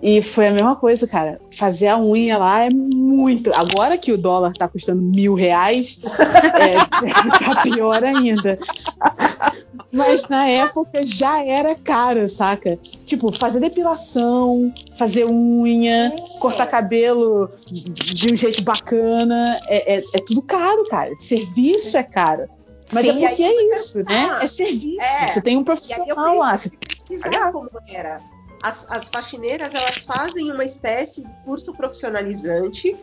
E 0.00 0.20
foi 0.20 0.48
a 0.48 0.52
mesma 0.52 0.76
coisa, 0.76 1.06
cara. 1.06 1.40
Fazer 1.50 1.88
a 1.88 1.98
unha 1.98 2.38
lá 2.38 2.64
é 2.64 2.68
muito. 2.70 3.50
Agora 3.54 3.96
que 3.96 4.12
o 4.12 4.18
dólar 4.18 4.52
tá 4.52 4.68
custando 4.68 5.02
mil 5.02 5.34
reais, 5.34 6.00
é, 6.04 6.76
tá 7.44 7.62
pior 7.62 8.04
ainda. 8.04 8.58
Mas 9.92 10.28
na 10.28 10.46
época 10.48 11.02
já 11.02 11.44
era 11.44 11.74
caro, 11.74 12.28
saca? 12.28 12.78
Tipo, 13.04 13.30
fazer 13.32 13.60
depilação, 13.60 14.72
fazer 14.98 15.24
unha, 15.24 16.14
cortar 16.40 16.66
cabelo 16.66 17.50
de 17.70 18.32
um 18.32 18.36
jeito 18.36 18.62
bacana. 18.62 19.58
É, 19.68 19.96
é, 19.96 20.04
é 20.14 20.20
tudo 20.20 20.42
caro, 20.42 20.84
cara. 20.88 21.12
Serviço 21.18 21.96
é 21.96 22.02
caro. 22.02 22.48
Mas 22.92 23.06
Sim, 23.06 23.24
é 23.24 23.28
porque 23.28 23.42
é 23.42 23.74
isso, 23.74 24.02
né? 24.04 24.38
É 24.42 24.46
serviço. 24.46 24.98
É. 25.00 25.28
Você 25.28 25.40
tem 25.40 25.56
um 25.56 25.64
profissional 25.64 26.36
lá. 26.36 26.56
Você 26.56 26.70
pesquisar 26.70 27.52
como 27.52 27.70
era. 27.88 28.20
As, 28.62 28.90
as 28.90 29.08
faxineiras 29.08 29.74
elas 29.74 29.98
fazem 29.98 30.50
uma 30.50 30.64
espécie 30.64 31.22
de 31.22 31.30
curso 31.44 31.72
profissionalizante 31.74 32.96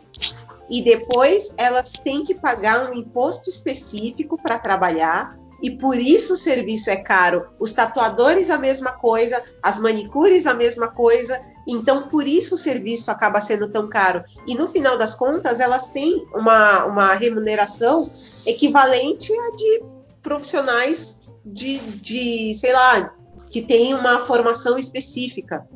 e 0.68 0.82
depois 0.82 1.54
elas 1.56 1.92
têm 1.92 2.24
que 2.24 2.34
pagar 2.34 2.90
um 2.90 2.94
imposto 2.94 3.48
específico 3.48 4.36
para 4.36 4.58
trabalhar 4.58 5.38
e 5.62 5.70
por 5.70 5.96
isso 5.96 6.34
o 6.34 6.36
serviço 6.36 6.90
é 6.90 6.96
caro. 6.96 7.46
Os 7.58 7.72
tatuadores 7.72 8.50
a 8.50 8.58
mesma 8.58 8.92
coisa, 8.92 9.42
as 9.62 9.78
manicures 9.78 10.46
a 10.46 10.54
mesma 10.54 10.88
coisa. 10.88 11.40
Então 11.66 12.08
por 12.08 12.26
isso 12.26 12.54
o 12.54 12.58
serviço 12.58 13.10
acaba 13.10 13.40
sendo 13.40 13.68
tão 13.70 13.88
caro. 13.88 14.22
E 14.46 14.54
no 14.54 14.68
final 14.68 14.98
das 14.98 15.14
contas 15.14 15.60
elas 15.60 15.90
têm 15.90 16.26
uma, 16.34 16.84
uma 16.84 17.14
remuneração 17.14 18.08
equivalente 18.46 19.32
a 19.32 19.56
de 19.56 19.82
profissionais 20.22 21.22
de, 21.44 21.78
de 21.78 22.54
sei 22.54 22.72
lá, 22.72 23.14
que 23.50 23.62
têm 23.62 23.94
uma 23.94 24.20
formação 24.20 24.78
específica. 24.78 25.66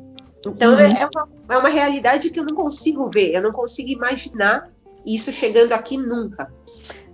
Então 0.45 0.73
uhum. 0.73 0.79
é, 0.79 1.09
uma, 1.13 1.29
é 1.49 1.57
uma 1.57 1.69
realidade 1.69 2.29
que 2.29 2.39
eu 2.39 2.45
não 2.45 2.55
consigo 2.55 3.09
ver, 3.09 3.33
eu 3.33 3.41
não 3.41 3.51
consigo 3.51 3.89
imaginar 3.89 4.69
isso 5.05 5.31
chegando 5.31 5.73
aqui 5.73 5.97
nunca. 5.97 6.51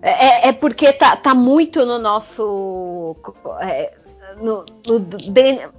É, 0.05 0.49
é 0.49 0.51
porque 0.53 0.93
tá, 0.93 1.15
tá, 1.15 1.33
muito 1.33 1.83
no 1.83 1.97
nosso. 1.97 3.15
É, 3.59 3.91
no, 4.39 4.63
no 4.85 4.99
DNA, 4.99 5.71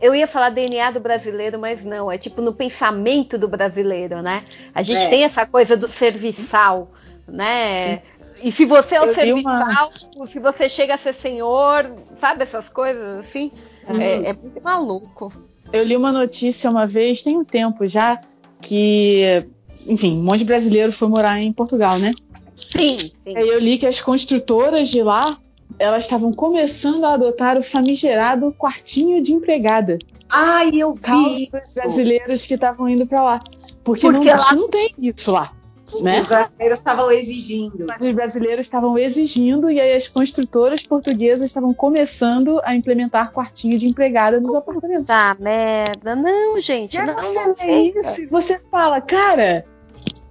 eu 0.00 0.14
ia 0.14 0.26
falar 0.26 0.48
DNA 0.48 0.92
do 0.92 1.00
brasileiro, 1.00 1.58
mas 1.58 1.84
não, 1.84 2.10
é 2.10 2.16
tipo 2.16 2.40
no 2.40 2.54
pensamento 2.54 3.36
do 3.36 3.46
brasileiro, 3.46 4.22
né? 4.22 4.44
A 4.74 4.82
gente 4.82 5.02
é. 5.02 5.08
tem 5.08 5.24
essa 5.24 5.44
coisa 5.44 5.76
do 5.76 5.86
serviçal, 5.86 6.90
né? 7.28 7.98
Sim. 7.98 8.02
E 8.44 8.50
se 8.50 8.64
você 8.64 8.94
é 8.94 9.02
o 9.02 9.14
serviçal, 9.14 9.90
uma... 10.16 10.26
se 10.26 10.38
você 10.38 10.66
chega 10.66 10.94
a 10.94 10.98
ser 10.98 11.12
senhor, 11.12 11.94
sabe 12.18 12.44
essas 12.44 12.66
coisas 12.70 13.18
assim? 13.18 13.52
Uhum. 13.86 14.00
É, 14.00 14.30
é, 14.30 14.32
muito 14.32 14.62
maluco. 14.62 15.30
Eu 15.70 15.84
li 15.84 15.94
uma 15.94 16.10
notícia 16.10 16.70
uma 16.70 16.86
vez, 16.86 17.22
tem 17.22 17.36
um 17.36 17.44
tempo 17.44 17.86
já, 17.86 18.18
que, 18.62 19.46
enfim, 19.86 20.16
um 20.16 20.22
monte 20.22 20.38
de 20.38 20.44
brasileiro 20.46 20.90
foi 20.92 21.08
morar 21.08 21.38
em 21.38 21.52
Portugal, 21.52 21.98
né? 21.98 22.12
Sim. 22.60 22.98
sim. 22.98 23.36
Aí 23.36 23.48
eu 23.48 23.58
li 23.58 23.78
que 23.78 23.86
as 23.86 24.00
construtoras 24.00 24.88
de 24.88 25.02
lá, 25.02 25.38
elas 25.78 26.04
estavam 26.04 26.32
começando 26.32 27.04
a 27.04 27.14
adotar 27.14 27.56
o 27.56 27.62
famigerado 27.62 28.52
quartinho 28.58 29.22
de 29.22 29.32
empregada. 29.32 29.98
Ai, 30.28 30.70
eu 30.74 30.94
vi! 30.94 31.50
Os 31.52 31.74
brasileiros 31.74 32.46
que 32.46 32.54
estavam 32.54 32.88
indo 32.88 33.06
para 33.06 33.22
lá. 33.22 33.44
Porque, 33.82 34.02
Porque 34.02 34.30
não, 34.30 34.38
lá... 34.38 34.54
não 34.54 34.68
tem 34.68 34.94
isso 34.98 35.32
lá. 35.32 35.52
Né? 36.00 36.20
Os 36.20 36.26
brasileiros 36.26 36.78
estavam 36.78 37.10
exigindo. 37.10 37.86
Os 38.00 38.14
brasileiros 38.14 38.66
estavam 38.66 38.96
exigindo 38.96 39.70
e 39.70 39.80
aí 39.80 39.94
as 39.94 40.06
construtoras 40.06 40.82
portuguesas 40.82 41.50
estavam 41.50 41.74
começando 41.74 42.60
a 42.62 42.74
implementar 42.74 43.32
quartinho 43.32 43.76
de 43.76 43.88
empregada 43.88 44.38
nos 44.38 44.54
apartamentos. 44.54 45.06
Tá, 45.06 45.36
merda. 45.40 46.14
Não, 46.14 46.60
gente. 46.60 46.96
E 46.96 47.02
não, 47.02 47.16
você 47.16 47.44
não 47.44 47.54
é 47.58 47.82
isso. 47.82 48.28
Você 48.30 48.60
fala, 48.70 49.00
cara. 49.00 49.64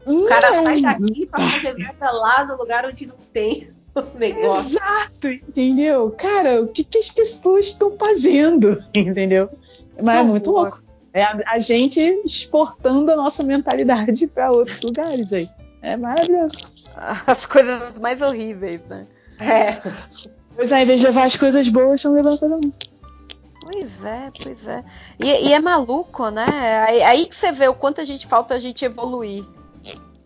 O 0.09 0.25
cara 0.25 0.51
não, 0.51 0.63
sai 0.63 0.81
daqui 0.81 1.25
pra 1.27 1.49
fazer 1.49 1.73
merda 1.75 2.11
lá 2.11 2.45
no 2.45 2.57
lugar 2.57 2.85
onde 2.85 3.05
não 3.05 3.15
tem 3.31 3.69
o 3.95 4.17
negócio. 4.17 4.77
Exato, 4.77 5.27
entendeu? 5.27 6.11
Cara, 6.17 6.61
o 6.61 6.67
que, 6.67 6.83
que 6.83 6.97
as 6.97 7.09
pessoas 7.09 7.65
estão 7.67 7.95
fazendo? 7.97 8.83
Entendeu? 8.93 9.49
Mas 10.01 10.19
é 10.19 10.23
muito 10.23 10.51
louco. 10.51 10.81
É 11.13 11.23
a, 11.23 11.39
a 11.47 11.59
gente 11.59 11.99
exportando 12.25 13.11
a 13.11 13.15
nossa 13.15 13.43
mentalidade 13.43 14.27
para 14.27 14.51
outros 14.51 14.81
lugares 14.81 15.33
aí. 15.33 15.49
É 15.81 15.95
maravilhoso. 15.95 16.57
As 16.95 17.45
coisas 17.45 17.97
mais 17.99 18.21
horríveis, 18.21 18.81
né? 18.89 19.07
É. 19.39 19.81
Pois 20.55 20.71
é, 20.71 20.81
em 20.81 20.85
vez 20.85 20.99
de 20.99 21.05
levar 21.07 21.25
as 21.25 21.35
coisas 21.35 21.69
boas, 21.69 21.95
estão 21.95 22.13
levando 22.13 22.39
todo 22.39 22.51
mundo. 22.51 22.73
Pois 23.61 24.03
é, 24.03 24.31
pois 24.43 24.67
é. 24.67 24.83
E, 25.19 25.49
e, 25.49 25.53
é 25.53 25.59
maluco, 25.59 26.29
né? 26.29 26.85
Aí, 26.87 27.03
aí 27.03 27.25
que 27.27 27.35
você 27.35 27.51
vê 27.51 27.67
o 27.67 27.73
quanto 27.73 28.01
a 28.01 28.03
gente 28.03 28.27
falta 28.27 28.55
a 28.55 28.59
gente 28.59 28.83
evoluir. 28.83 29.45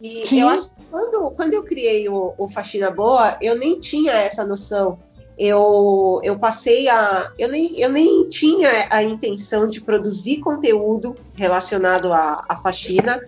E 0.03 0.27
Sim. 0.27 0.41
eu 0.41 0.49
acho 0.49 0.67
que 0.67 0.83
quando, 0.91 1.31
quando 1.31 1.53
eu 1.53 1.63
criei 1.63 2.07
o, 2.09 2.35
o 2.37 2.49
Faxina 2.49 2.91
Boa, 2.91 3.37
eu 3.41 3.57
nem 3.57 3.79
tinha 3.79 4.11
essa 4.11 4.45
noção 4.45 4.99
eu, 5.37 6.19
eu 6.23 6.37
passei 6.37 6.87
a. 6.87 7.31
Eu 7.37 7.49
nem, 7.49 7.79
eu 7.79 7.89
nem 7.89 8.27
tinha 8.27 8.69
a 8.89 9.01
intenção 9.01 9.67
de 9.67 9.81
produzir 9.81 10.39
conteúdo 10.39 11.15
relacionado 11.33 12.13
à, 12.13 12.45
à 12.47 12.55
faxina. 12.57 13.19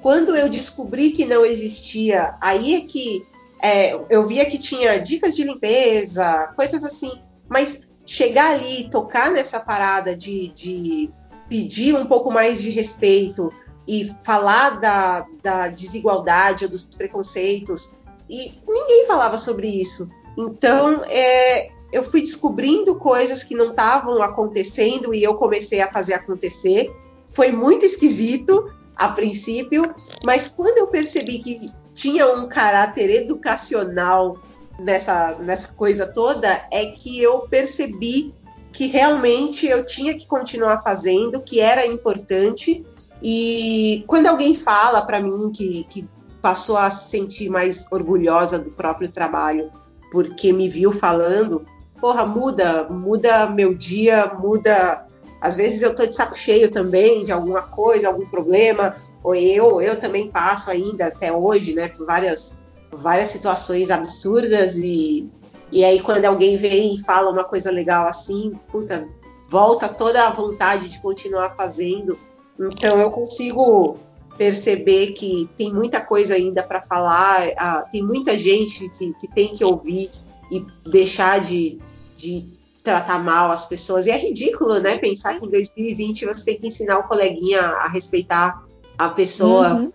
Quando 0.00 0.36
eu 0.36 0.48
descobri 0.48 1.10
que 1.10 1.24
não 1.24 1.44
existia, 1.44 2.34
aí 2.40 2.74
é 2.74 2.80
que 2.82 3.26
é, 3.60 3.94
eu 4.08 4.26
via 4.26 4.44
que 4.44 4.58
tinha 4.58 4.98
dicas 4.98 5.34
de 5.34 5.44
limpeza, 5.44 6.52
coisas 6.56 6.82
assim, 6.82 7.10
mas 7.48 7.90
chegar 8.04 8.52
ali, 8.52 8.88
tocar 8.90 9.30
nessa 9.30 9.60
parada 9.60 10.16
de, 10.16 10.48
de 10.48 11.10
pedir 11.48 11.94
um 11.94 12.06
pouco 12.06 12.32
mais 12.32 12.60
de 12.60 12.70
respeito 12.70 13.52
e 13.86 14.10
falar 14.24 14.80
da, 14.80 15.26
da 15.42 15.68
desigualdade 15.68 16.64
ou 16.64 16.70
dos 16.70 16.84
preconceitos, 16.84 17.92
e 18.28 18.52
ninguém 18.66 19.06
falava 19.06 19.36
sobre 19.36 19.68
isso. 19.68 20.08
Então, 20.38 21.02
é, 21.08 21.70
eu 21.92 22.02
fui 22.02 22.20
descobrindo 22.20 22.96
coisas 22.96 23.42
que 23.42 23.54
não 23.54 23.70
estavam 23.70 24.22
acontecendo 24.22 25.14
e 25.14 25.22
eu 25.22 25.34
comecei 25.34 25.80
a 25.80 25.92
fazer 25.92 26.14
acontecer. 26.14 26.90
Foi 27.26 27.52
muito 27.52 27.84
esquisito 27.84 28.70
a 28.96 29.08
princípio, 29.08 29.94
mas 30.24 30.48
quando 30.48 30.78
eu 30.78 30.86
percebi 30.86 31.38
que 31.38 31.72
tinha 31.92 32.32
um 32.32 32.48
caráter 32.48 33.10
educacional 33.10 34.38
nessa, 34.78 35.34
nessa 35.38 35.68
coisa 35.74 36.06
toda, 36.06 36.66
é 36.70 36.86
que 36.86 37.20
eu 37.20 37.40
percebi 37.40 38.34
que 38.72 38.86
realmente 38.86 39.66
eu 39.66 39.84
tinha 39.84 40.16
que 40.16 40.26
continuar 40.26 40.82
fazendo, 40.82 41.42
que 41.42 41.60
era 41.60 41.86
importante. 41.86 42.84
E 43.22 44.04
quando 44.06 44.26
alguém 44.26 44.54
fala 44.54 45.02
para 45.02 45.20
mim 45.20 45.50
que, 45.52 45.84
que 45.84 46.08
passou 46.40 46.76
a 46.76 46.90
se 46.90 47.10
sentir 47.10 47.48
mais 47.48 47.86
orgulhosa 47.90 48.58
do 48.58 48.70
próprio 48.70 49.10
trabalho 49.10 49.70
porque 50.12 50.52
me 50.52 50.68
viu 50.68 50.92
falando, 50.92 51.64
porra, 51.98 52.26
muda, 52.26 52.84
muda 52.90 53.48
meu 53.48 53.74
dia, 53.74 54.26
muda. 54.34 55.06
Às 55.40 55.56
vezes 55.56 55.82
eu 55.82 55.94
tô 55.94 56.04
de 56.04 56.14
saco 56.14 56.36
cheio 56.36 56.70
também 56.70 57.24
de 57.24 57.32
alguma 57.32 57.62
coisa, 57.62 58.08
algum 58.08 58.26
problema, 58.26 58.94
ou 59.24 59.34
eu, 59.34 59.80
eu 59.80 59.98
também 59.98 60.30
passo 60.30 60.70
ainda 60.70 61.06
até 61.06 61.32
hoje, 61.32 61.72
né, 61.72 61.88
por 61.88 62.06
várias, 62.06 62.58
várias 62.92 63.28
situações 63.28 63.90
absurdas 63.90 64.76
e, 64.76 65.28
e 65.72 65.84
aí 65.84 66.00
quando 66.00 66.26
alguém 66.26 66.56
vem 66.56 66.94
e 66.94 67.02
fala 67.02 67.30
uma 67.30 67.44
coisa 67.44 67.70
legal 67.70 68.06
assim, 68.06 68.52
puta, 68.70 69.08
volta 69.48 69.88
toda 69.88 70.26
a 70.26 70.30
vontade 70.30 70.88
de 70.88 71.00
continuar 71.00 71.54
fazendo. 71.56 72.18
Então 72.58 72.98
eu 72.98 73.10
consigo 73.10 73.98
perceber 74.36 75.12
que 75.12 75.48
tem 75.56 75.72
muita 75.72 76.00
coisa 76.00 76.34
ainda 76.34 76.62
para 76.62 76.82
falar, 76.82 77.48
ah, 77.56 77.84
tem 77.90 78.02
muita 78.02 78.36
gente 78.36 78.88
que, 78.90 79.12
que 79.14 79.28
tem 79.28 79.52
que 79.52 79.64
ouvir 79.64 80.10
e 80.50 80.64
deixar 80.90 81.40
de, 81.40 81.78
de 82.16 82.46
tratar 82.82 83.22
mal 83.22 83.50
as 83.50 83.64
pessoas. 83.66 84.06
E 84.06 84.10
é 84.10 84.18
ridículo, 84.18 84.80
né? 84.80 84.98
Pensar 84.98 85.38
que 85.38 85.46
em 85.46 85.50
2020 85.50 86.26
você 86.26 86.44
tem 86.44 86.58
que 86.58 86.66
ensinar 86.66 86.98
o 86.98 87.04
coleguinha 87.04 87.60
a 87.60 87.88
respeitar 87.88 88.62
a 88.98 89.08
pessoa, 89.08 89.74
uhum. 89.74 89.92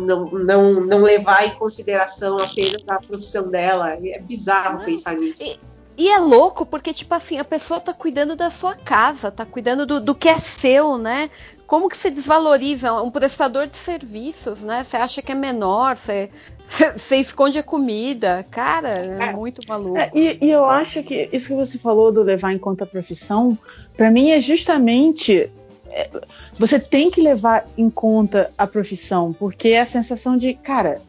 não, 0.00 0.24
não, 0.30 0.80
não 0.80 1.02
levar 1.02 1.46
em 1.46 1.54
consideração 1.54 2.38
apenas 2.38 2.88
a 2.88 3.00
profissão 3.00 3.48
dela. 3.48 3.94
É 3.94 4.18
bizarro 4.20 4.84
pensar 4.84 5.16
nisso. 5.16 5.44
E, 5.44 5.58
e, 5.98 6.08
é 6.08 6.18
louco 6.18 6.64
porque, 6.64 6.92
tipo 6.92 7.14
assim, 7.14 7.38
a 7.38 7.44
pessoa 7.44 7.80
tá 7.80 7.92
cuidando 7.92 8.36
da 8.36 8.50
sua 8.50 8.74
casa, 8.74 9.30
tá 9.30 9.44
cuidando 9.44 9.86
do, 9.86 10.00
do 10.00 10.14
que 10.14 10.28
é 10.28 10.38
seu, 10.38 10.96
né? 10.96 11.30
Como 11.66 11.88
que 11.88 11.96
se 11.96 12.10
desvaloriza 12.10 12.92
um 13.02 13.10
prestador 13.10 13.66
de 13.66 13.76
serviços, 13.76 14.62
né? 14.62 14.86
Você 14.88 14.96
acha 14.96 15.22
que 15.22 15.32
é 15.32 15.34
menor, 15.34 15.96
você, 15.96 16.30
você 16.68 17.16
esconde 17.16 17.58
a 17.58 17.62
comida. 17.62 18.46
Cara, 18.50 18.96
é, 18.96 19.28
é 19.28 19.32
muito 19.32 19.66
maluco. 19.66 19.98
É, 19.98 20.10
e, 20.14 20.38
e, 20.40 20.50
eu 20.50 20.64
acho 20.64 21.02
que 21.02 21.28
isso 21.32 21.48
que 21.48 21.54
você 21.54 21.76
falou 21.76 22.12
do 22.12 22.22
levar 22.22 22.52
em 22.52 22.58
conta 22.58 22.84
a 22.84 22.86
profissão, 22.86 23.58
para 23.96 24.10
mim 24.10 24.30
é 24.30 24.40
justamente. 24.40 25.50
É, 25.90 26.08
você 26.54 26.78
tem 26.78 27.10
que 27.10 27.20
levar 27.20 27.66
em 27.76 27.90
conta 27.90 28.50
a 28.56 28.66
profissão, 28.66 29.32
porque 29.32 29.68
é 29.68 29.80
a 29.80 29.86
sensação 29.86 30.36
de, 30.36 30.54
cara, 30.54 31.00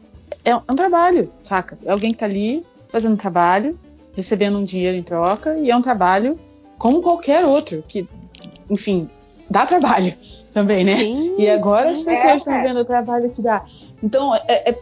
é 0.44 0.54
um, 0.54 0.62
é 0.66 0.72
um 0.72 0.76
trabalho, 0.76 1.32
saca? 1.44 1.78
É 1.84 1.90
alguém 1.90 2.12
que 2.12 2.18
tá 2.18 2.26
ali 2.26 2.64
fazendo 2.88 3.12
um 3.12 3.16
trabalho, 3.16 3.78
recebendo 4.14 4.58
um 4.58 4.64
dinheiro 4.64 4.96
em 4.96 5.02
troca, 5.02 5.56
e 5.58 5.70
é 5.70 5.76
um 5.76 5.82
trabalho 5.82 6.38
como 6.78 7.02
qualquer 7.02 7.44
outro, 7.44 7.84
que, 7.86 8.08
enfim, 8.70 9.08
dá 9.50 9.66
trabalho 9.66 10.14
também, 10.58 10.84
né? 10.84 10.96
Sim, 10.96 11.34
e 11.38 11.48
agora 11.48 11.90
as 11.90 12.02
pessoas 12.02 12.32
é, 12.32 12.36
estão 12.36 12.54
é. 12.54 12.62
vendo 12.64 12.80
o 12.80 12.84
trabalho 12.84 13.30
que 13.30 13.40
dá. 13.40 13.64
Então, 14.02 14.34
é, 14.34 14.70
é 14.70 14.78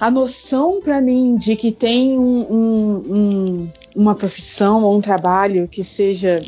a 0.00 0.10
noção 0.10 0.80
para 0.80 1.00
mim 1.00 1.36
de 1.36 1.54
que 1.54 1.70
tem 1.70 2.18
um, 2.18 2.40
um, 2.40 2.96
um, 3.08 3.68
uma 3.94 4.14
profissão 4.14 4.82
ou 4.82 4.96
um 4.96 5.00
trabalho 5.00 5.68
que 5.68 5.84
seja 5.84 6.42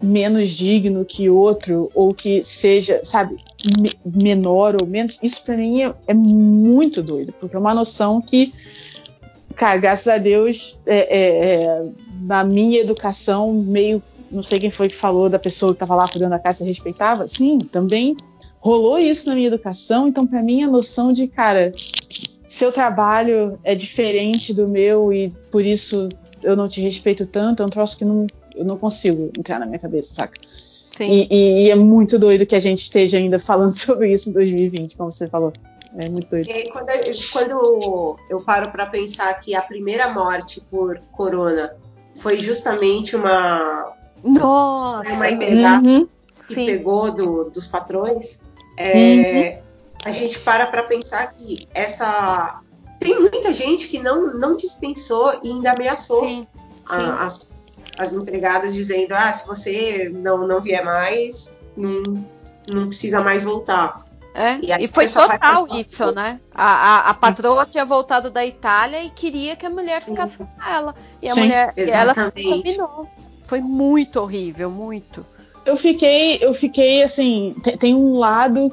menos 0.00 0.50
digno 0.50 1.04
que 1.04 1.28
outro 1.28 1.90
ou 1.94 2.14
que 2.14 2.44
seja, 2.44 3.00
sabe, 3.02 3.36
me, 3.78 3.90
menor 4.04 4.76
ou 4.80 4.86
menos, 4.86 5.18
isso 5.22 5.42
para 5.42 5.56
mim 5.56 5.82
é, 5.82 5.92
é, 6.06 6.14
muito 6.14 7.02
doido, 7.02 7.34
porque 7.40 7.56
é 7.56 7.58
uma 7.58 7.74
noção 7.74 8.20
que, 8.20 8.52
cara, 9.56 9.76
graças 9.78 10.06
a 10.06 10.18
Deus, 10.18 10.78
é, 10.86 10.98
é, 10.98 11.52
é 11.54 11.88
na 12.20 12.44
minha 12.44 12.80
educação 12.80 13.52
meio 13.52 14.00
não 14.34 14.42
sei 14.42 14.58
quem 14.58 14.70
foi 14.70 14.88
que 14.88 14.94
falou 14.94 15.28
da 15.28 15.38
pessoa 15.38 15.72
que 15.72 15.76
estava 15.76 15.94
lá 15.94 16.08
cuidando 16.08 16.30
da 16.30 16.38
casa 16.38 16.62
e 16.62 16.66
respeitava. 16.66 17.26
Sim, 17.28 17.58
também 17.58 18.16
rolou 18.58 18.98
isso 18.98 19.28
na 19.28 19.34
minha 19.34 19.48
educação. 19.48 20.08
Então, 20.08 20.26
para 20.26 20.42
mim, 20.42 20.62
a 20.62 20.68
noção 20.68 21.12
de, 21.12 21.26
cara, 21.28 21.72
seu 22.46 22.72
trabalho 22.72 23.58
é 23.62 23.74
diferente 23.74 24.52
do 24.54 24.68
meu 24.68 25.12
e 25.12 25.30
por 25.50 25.64
isso 25.64 26.08
eu 26.42 26.56
não 26.56 26.68
te 26.68 26.80
respeito 26.80 27.26
tanto, 27.26 27.62
é 27.62 27.66
um 27.66 27.70
troço 27.70 27.96
que 27.96 28.04
não, 28.04 28.26
eu 28.54 28.64
não 28.64 28.76
consigo 28.76 29.30
entrar 29.38 29.58
na 29.58 29.66
minha 29.66 29.78
cabeça, 29.78 30.14
saca? 30.14 30.38
E, 31.00 31.26
e, 31.28 31.64
e, 31.64 31.70
é 31.70 31.74
muito 31.74 32.18
doido 32.18 32.46
que 32.46 32.54
a 32.54 32.60
gente 32.60 32.82
esteja 32.82 33.18
ainda 33.18 33.38
falando 33.38 33.74
sobre 33.76 34.12
isso 34.12 34.30
em 34.30 34.32
2020, 34.32 34.96
como 34.96 35.10
você 35.10 35.26
falou. 35.26 35.52
É 35.96 36.08
muito 36.08 36.28
doido. 36.28 36.48
E 36.48 36.70
quando, 36.70 36.86
quando 37.32 38.18
eu 38.28 38.40
paro 38.42 38.70
para 38.70 38.86
pensar 38.86 39.32
que 39.40 39.54
a 39.54 39.62
primeira 39.62 40.12
morte 40.12 40.60
por 40.60 41.00
corona 41.12 41.74
foi 42.16 42.36
justamente 42.36 43.16
uma, 43.16 43.92
nossa! 44.24 45.10
Uma 45.10 45.30
empregada 45.30 45.86
uhum, 45.86 46.08
que 46.48 46.54
sim. 46.54 46.66
pegou 46.66 47.12
do, 47.12 47.50
dos 47.50 47.66
patrões. 47.66 48.40
É, 48.76 49.58
uhum. 49.58 49.64
A 50.06 50.10
gente 50.10 50.40
para 50.40 50.66
para 50.66 50.82
pensar 50.84 51.30
que 51.30 51.68
essa. 51.74 52.60
Tem 52.98 53.18
muita 53.20 53.52
gente 53.52 53.88
que 53.88 53.98
não, 53.98 54.32
não 54.34 54.56
dispensou 54.56 55.40
e 55.42 55.50
ainda 55.50 55.72
ameaçou 55.72 56.20
sim, 56.24 56.46
a, 56.86 57.24
as, 57.24 57.46
as 57.98 58.12
empregadas, 58.12 58.72
dizendo: 58.72 59.12
ah, 59.12 59.32
se 59.32 59.46
você 59.46 60.10
não, 60.12 60.46
não 60.46 60.60
vier 60.60 60.84
mais, 60.84 61.54
não, 61.76 62.24
não 62.72 62.86
precisa 62.86 63.20
mais 63.20 63.44
voltar. 63.44 64.04
É, 64.34 64.56
e, 64.56 64.84
e 64.84 64.88
foi 64.88 65.06
total 65.06 65.68
isso, 65.76 66.10
né? 66.10 66.40
A, 66.52 66.64
a, 66.64 67.10
a, 67.10 67.14
patroa 67.14 67.64
tinha 67.64 67.84
voltado 67.84 68.32
da 68.32 68.44
Itália 68.44 69.04
e 69.04 69.10
queria 69.10 69.54
que 69.54 69.64
a 69.64 69.70
mulher 69.70 70.02
ficasse 70.02 70.36
com 70.36 70.48
ela. 70.60 70.92
E 71.22 71.28
a 71.28 71.34
Sim, 71.34 71.40
mulher, 71.42 71.72
exatamente. 71.76 72.44
ela 72.44 72.56
combinou. 72.56 73.08
Foi 73.46 73.60
muito 73.60 74.20
horrível, 74.20 74.70
muito. 74.70 75.24
Eu 75.64 75.76
fiquei, 75.76 76.38
eu 76.42 76.52
fiquei 76.52 77.02
assim, 77.02 77.54
tem, 77.78 77.94
um 77.94 78.18
lado 78.18 78.70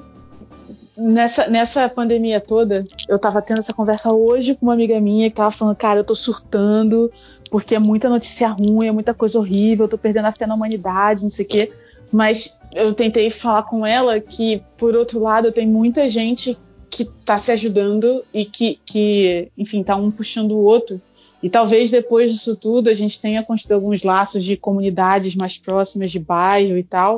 nessa, 0.97 1.47
nessa 1.47 1.87
pandemia 1.87 2.39
toda, 2.39 2.83
eu 3.07 3.17
tava 3.17 3.41
tendo 3.41 3.59
essa 3.59 3.73
conversa 3.73 4.11
hoje 4.11 4.55
com 4.55 4.65
uma 4.65 4.73
amiga 4.73 4.99
minha 4.99 5.29
que 5.29 5.35
tava 5.35 5.51
falando, 5.51 5.75
cara, 5.75 6.01
eu 6.01 6.03
tô 6.03 6.15
surtando, 6.15 7.11
porque 7.49 7.75
é 7.75 7.79
muita 7.79 8.09
notícia 8.09 8.49
ruim, 8.49 8.87
é 8.87 8.91
muita 8.91 9.13
coisa 9.13 9.39
horrível, 9.39 9.85
eu 9.85 9.89
tô 9.89 9.97
perdendo 9.97 10.25
a 10.25 10.31
fé 10.31 10.45
na 10.45 10.55
humanidade, 10.55 11.23
não 11.23 11.29
sei 11.29 11.45
o 11.45 11.47
quê. 11.47 11.71
Mas 12.11 12.59
eu 12.73 12.93
tentei 12.93 13.29
falar 13.29 13.63
com 13.63 13.85
ela 13.85 14.19
que, 14.19 14.61
por 14.77 14.95
outro 14.95 15.19
lado, 15.21 15.51
tem 15.51 15.65
muita 15.65 16.09
gente 16.09 16.57
que 16.89 17.05
tá 17.05 17.37
se 17.37 17.51
ajudando 17.53 18.21
e 18.33 18.43
que, 18.43 18.77
que 18.85 19.49
enfim, 19.57 19.81
tá 19.81 19.95
um 19.95 20.11
puxando 20.11 20.51
o 20.51 20.63
outro 20.63 21.01
e 21.41 21.49
talvez 21.49 21.89
depois 21.89 22.31
disso 22.31 22.55
tudo 22.55 22.89
a 22.89 22.93
gente 22.93 23.19
tenha 23.19 23.43
construído 23.43 23.73
alguns 23.73 24.03
laços 24.03 24.43
de 24.43 24.55
comunidades 24.55 25.35
mais 25.35 25.57
próximas 25.57 26.11
de 26.11 26.19
bairro 26.19 26.77
e 26.77 26.83
tal, 26.83 27.17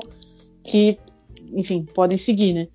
que, 0.64 0.98
enfim, 1.54 1.86
podem 1.94 2.18
seguir, 2.18 2.54
né? 2.54 2.68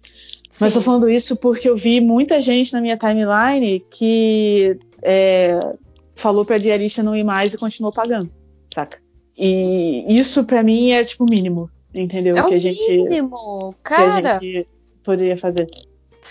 Mas 0.60 0.72
estou 0.72 0.82
falando 0.82 1.08
isso 1.08 1.36
porque 1.36 1.68
eu 1.68 1.76
vi 1.76 2.00
muita 2.00 2.42
gente 2.42 2.72
na 2.72 2.80
minha 2.80 2.96
timeline 2.96 3.80
que 3.90 4.76
é, 5.02 5.74
falou 6.14 6.44
para 6.44 6.56
a 6.56 6.58
diarista 6.58 7.02
não 7.02 7.16
ir 7.16 7.24
mais 7.24 7.54
e 7.54 7.58
continuou 7.58 7.92
pagando, 7.92 8.30
saca? 8.72 8.98
E 9.36 10.04
isso 10.08 10.44
para 10.44 10.64
mim 10.64 10.90
é 10.90 11.04
tipo 11.04 11.24
o 11.24 11.30
mínimo, 11.30 11.70
entendeu? 11.94 12.36
É 12.36 12.42
que 12.42 12.54
a 12.54 12.58
gente, 12.58 12.96
mínimo, 13.04 13.72
cara. 13.84 14.20
Que 14.20 14.28
a 14.28 14.38
gente 14.40 14.68
poderia 15.04 15.36
fazer. 15.36 15.68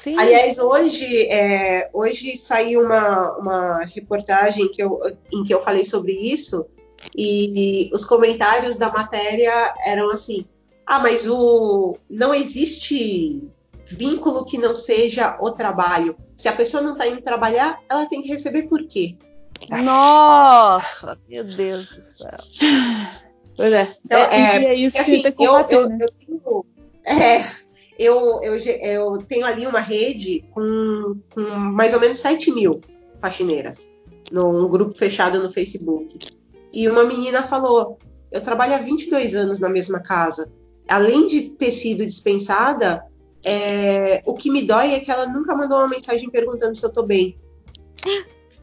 Sim. 0.03 0.17
Aliás, 0.17 0.58
hoje, 0.58 1.27
é, 1.27 1.90
hoje 1.93 2.35
saiu 2.35 2.82
uma, 2.82 3.38
uma 3.38 3.82
reportagem 3.95 4.69
que 4.72 4.82
eu, 4.82 5.00
em 5.34 5.43
que 5.43 5.53
eu 5.53 5.61
falei 5.61 5.84
sobre 5.84 6.14
isso 6.14 6.66
e 7.16 7.90
os 7.93 8.03
comentários 8.06 8.77
da 8.77 8.92
matéria 8.92 9.74
eram 9.85 10.09
assim: 10.09 10.45
ah, 10.85 11.00
mas 11.00 11.27
o 11.27 11.98
não 12.09 12.34
existe 12.34 13.43
vínculo 13.85 14.45
que 14.45 14.58
não 14.58 14.76
seja 14.76 15.38
o 15.40 15.51
trabalho. 15.51 16.16
Se 16.35 16.48
a 16.48 16.53
pessoa 16.53 16.84
não 16.84 16.93
está 16.93 17.08
indo 17.08 17.22
trabalhar, 17.22 17.80
ela 17.90 18.06
tem 18.08 18.22
que 18.22 18.30
receber 18.30 18.64
por 18.64 18.85
quê? 18.88 19.16
Nossa, 19.84 21.17
meu 21.27 21.43
Deus 21.43 21.90
do 21.90 22.01
céu. 22.01 22.38
Pois 23.56 23.74
é. 23.74 23.92
Então, 24.06 24.19
é, 24.19 24.66
é 24.66 24.76
isso 24.76 24.98
assim, 25.00 25.17
que 25.17 25.24
tem 25.24 25.32
que 25.32 25.38
combater, 25.38 25.76
eu, 25.76 25.82
eu, 25.82 25.90
né? 25.90 25.98
eu 26.01 26.11
tenho, 26.11 26.66
é, 27.06 27.43
eu, 27.98 28.42
eu, 28.43 28.58
eu 28.58 29.17
tenho 29.27 29.45
ali 29.45 29.66
uma 29.66 29.80
rede 29.80 30.45
com, 30.51 31.19
com 31.34 31.42
mais 31.42 31.93
ou 31.93 32.00
menos 32.00 32.19
7 32.19 32.51
mil 32.51 32.82
faxineiras, 33.19 33.90
num 34.32 34.67
grupo 34.67 34.98
fechado 34.98 35.42
no 35.42 35.50
Facebook. 35.50 36.19
E 36.72 36.88
uma 36.88 37.03
menina 37.03 37.43
falou: 37.43 37.98
Eu 38.32 38.42
trabalho 38.42 38.76
há 38.76 38.77
22 38.77 39.35
anos 39.35 39.59
na 39.59 39.69
mesma 39.69 40.00
casa. 40.00 40.51
Além 40.88 41.27
de 41.27 41.50
ter 41.50 41.72
sido 41.72 42.06
dispensada, 42.06 43.03
é, 43.43 44.22
o 44.26 44.35
que 44.35 44.51
me 44.51 44.64
dói 44.64 44.93
é 44.93 45.00
que 45.00 45.11
ela 45.11 45.26
nunca 45.27 45.56
mandou 45.56 45.80
uma 45.80 45.90
mensagem 45.90 46.30
perguntando 46.30 46.76
se 46.76 46.85
eu 46.85 46.92
tô 46.92 47.03
bem. 47.03 47.38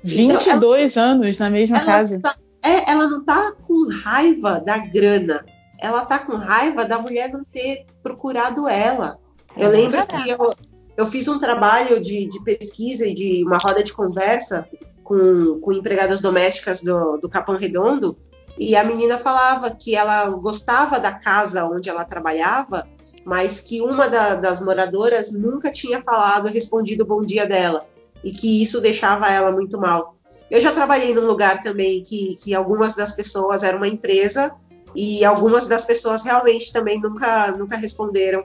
22 0.03 0.93
então, 0.93 1.03
ela, 1.03 1.13
anos 1.13 1.39
na 1.39 1.51
mesma 1.51 1.81
casa. 1.85 2.21
Tá, 2.21 2.37
é, 2.63 2.91
ela 2.91 3.09
não 3.09 3.25
tá 3.25 3.53
com 3.67 3.89
raiva 3.91 4.61
da 4.61 4.79
grana. 4.79 5.45
Ela 5.81 6.05
tá 6.05 6.19
com 6.19 6.37
raiva 6.37 6.85
da 6.85 6.99
mulher 6.99 7.33
não 7.33 7.45
ter 7.45 7.85
procurado 8.03 8.69
ela. 8.69 9.19
Eu 9.57 9.71
lembro 9.71 10.05
que 10.07 10.31
eu, 10.31 10.55
eu 10.97 11.07
fiz 11.07 11.29
um 11.29 11.39
trabalho 11.39 12.01
de, 12.01 12.27
de 12.27 12.43
pesquisa 12.43 13.07
e 13.07 13.15
de 13.15 13.45
uma 13.45 13.59
roda 13.59 13.83
de 13.83 13.93
conversa 13.93 14.69
com, 15.03 15.61
com 15.61 15.73
empregadas 15.73 16.21
domésticas 16.21 16.81
do, 16.81 17.19
do 17.19 17.29
Capão 17.29 17.57
Redondo 17.57 18.17
E 18.59 18.75
a 18.75 18.83
menina 18.83 19.19
falava 19.19 19.71
que 19.75 19.95
ela 19.95 20.29
gostava 20.31 20.99
da 20.99 21.13
casa 21.13 21.65
onde 21.67 21.89
ela 21.89 22.05
trabalhava, 22.05 22.87
mas 23.25 23.61
que 23.61 23.81
uma 23.81 24.09
da, 24.09 24.37
das 24.37 24.61
moradoras 24.61 25.33
nunca 25.33 25.71
tinha 25.71 26.03
falado, 26.03 26.49
respondido 26.49 27.05
bom 27.05 27.23
dia 27.23 27.47
dela, 27.47 27.87
e 28.23 28.33
que 28.33 28.63
isso 28.63 28.81
deixava 28.81 29.29
ela 29.29 29.53
muito 29.53 29.79
mal. 29.79 30.17
Eu 30.51 30.61
já 30.61 30.73
trabalhei 30.73 31.15
num 31.15 31.27
lugar 31.27 31.63
também 31.63 32.03
que, 32.03 32.37
que 32.37 32.55
algumas 32.55 32.95
das 32.95 33.13
pessoas 33.13 33.63
era 33.63 33.77
uma 33.77 33.89
empresa 33.89 34.55
e 34.95 35.25
algumas 35.25 35.67
das 35.67 35.85
pessoas 35.85 36.23
realmente 36.23 36.73
também 36.73 37.01
nunca, 37.01 37.51
nunca 37.53 37.77
responderam 37.77 38.45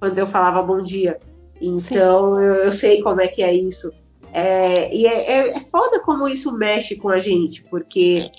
quando 0.00 0.18
eu 0.18 0.26
falava 0.26 0.62
bom 0.62 0.82
dia. 0.82 1.18
Então 1.60 2.40
eu, 2.40 2.54
eu, 2.54 2.72
sei 2.72 3.02
como 3.02 3.20
é 3.20 3.28
que 3.28 3.42
é 3.42 3.52
isso. 3.52 3.90
É, 4.32 4.94
e 4.94 5.06
é, 5.06 5.30
é, 5.30 5.48
é, 5.50 5.60
foda 5.60 6.00
como 6.00 6.28
isso 6.28 6.52
mexe 6.52 6.96
com 6.96 7.08
a 7.08 7.16
gente, 7.16 7.64
porque 7.64 8.30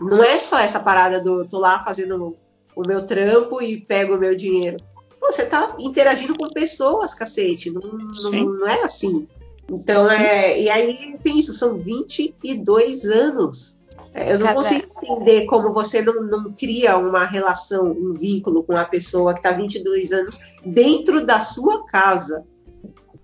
não 0.00 0.22
é 0.22 0.38
só 0.38 0.58
essa 0.58 0.80
parada 0.80 1.20
do 1.20 1.46
tô 1.46 1.58
lá 1.58 1.84
fazendo 1.84 2.36
o 2.74 2.82
meu 2.82 3.06
trampo 3.06 3.62
e 3.62 3.80
pego 3.80 4.16
o 4.16 4.18
meu 4.18 4.34
dinheiro. 4.34 4.78
Pô, 5.20 5.30
você 5.30 5.44
tá 5.46 5.76
interagindo 5.78 6.36
com 6.36 6.48
pessoas, 6.48 7.14
cacete. 7.14 7.70
Não, 7.70 7.80
não, 7.80 8.30
não 8.30 8.68
é 8.68 8.82
assim. 8.82 9.28
Então, 9.70 10.10
é, 10.10 10.60
e 10.60 10.68
aí 10.68 11.18
tem 11.22 11.38
isso, 11.38 11.54
são 11.54 11.78
22 11.78 13.04
anos. 13.06 13.78
É, 14.14 14.32
eu 14.32 14.38
não 14.38 14.54
consigo 14.54 14.86
entender 15.02 15.44
como 15.46 15.72
você 15.72 16.00
não, 16.00 16.22
não, 16.22 16.52
cria 16.52 16.96
uma 16.96 17.24
relação, 17.24 17.90
um 17.90 18.12
vínculo 18.12 18.62
com 18.62 18.76
a 18.76 18.84
pessoa 18.84 19.34
que 19.34 19.40
está 19.40 19.50
22 19.50 20.12
anos 20.12 20.54
dentro 20.64 21.26
da 21.26 21.40
sua 21.40 21.84
casa. 21.84 22.44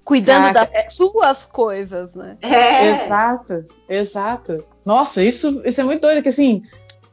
Cuidando 0.03 0.53
das 0.53 0.69
é... 0.73 0.91
suas 0.91 1.45
coisas, 1.45 2.13
né? 2.17 2.37
É. 2.43 3.05
Exato, 3.05 3.65
exato. 3.89 4.65
Nossa, 4.85 5.23
isso, 5.23 5.63
isso 5.65 5.81
é 5.81 5.85
muito 5.85 6.01
doido, 6.01 6.25
que 6.25 6.29
assim, 6.29 6.65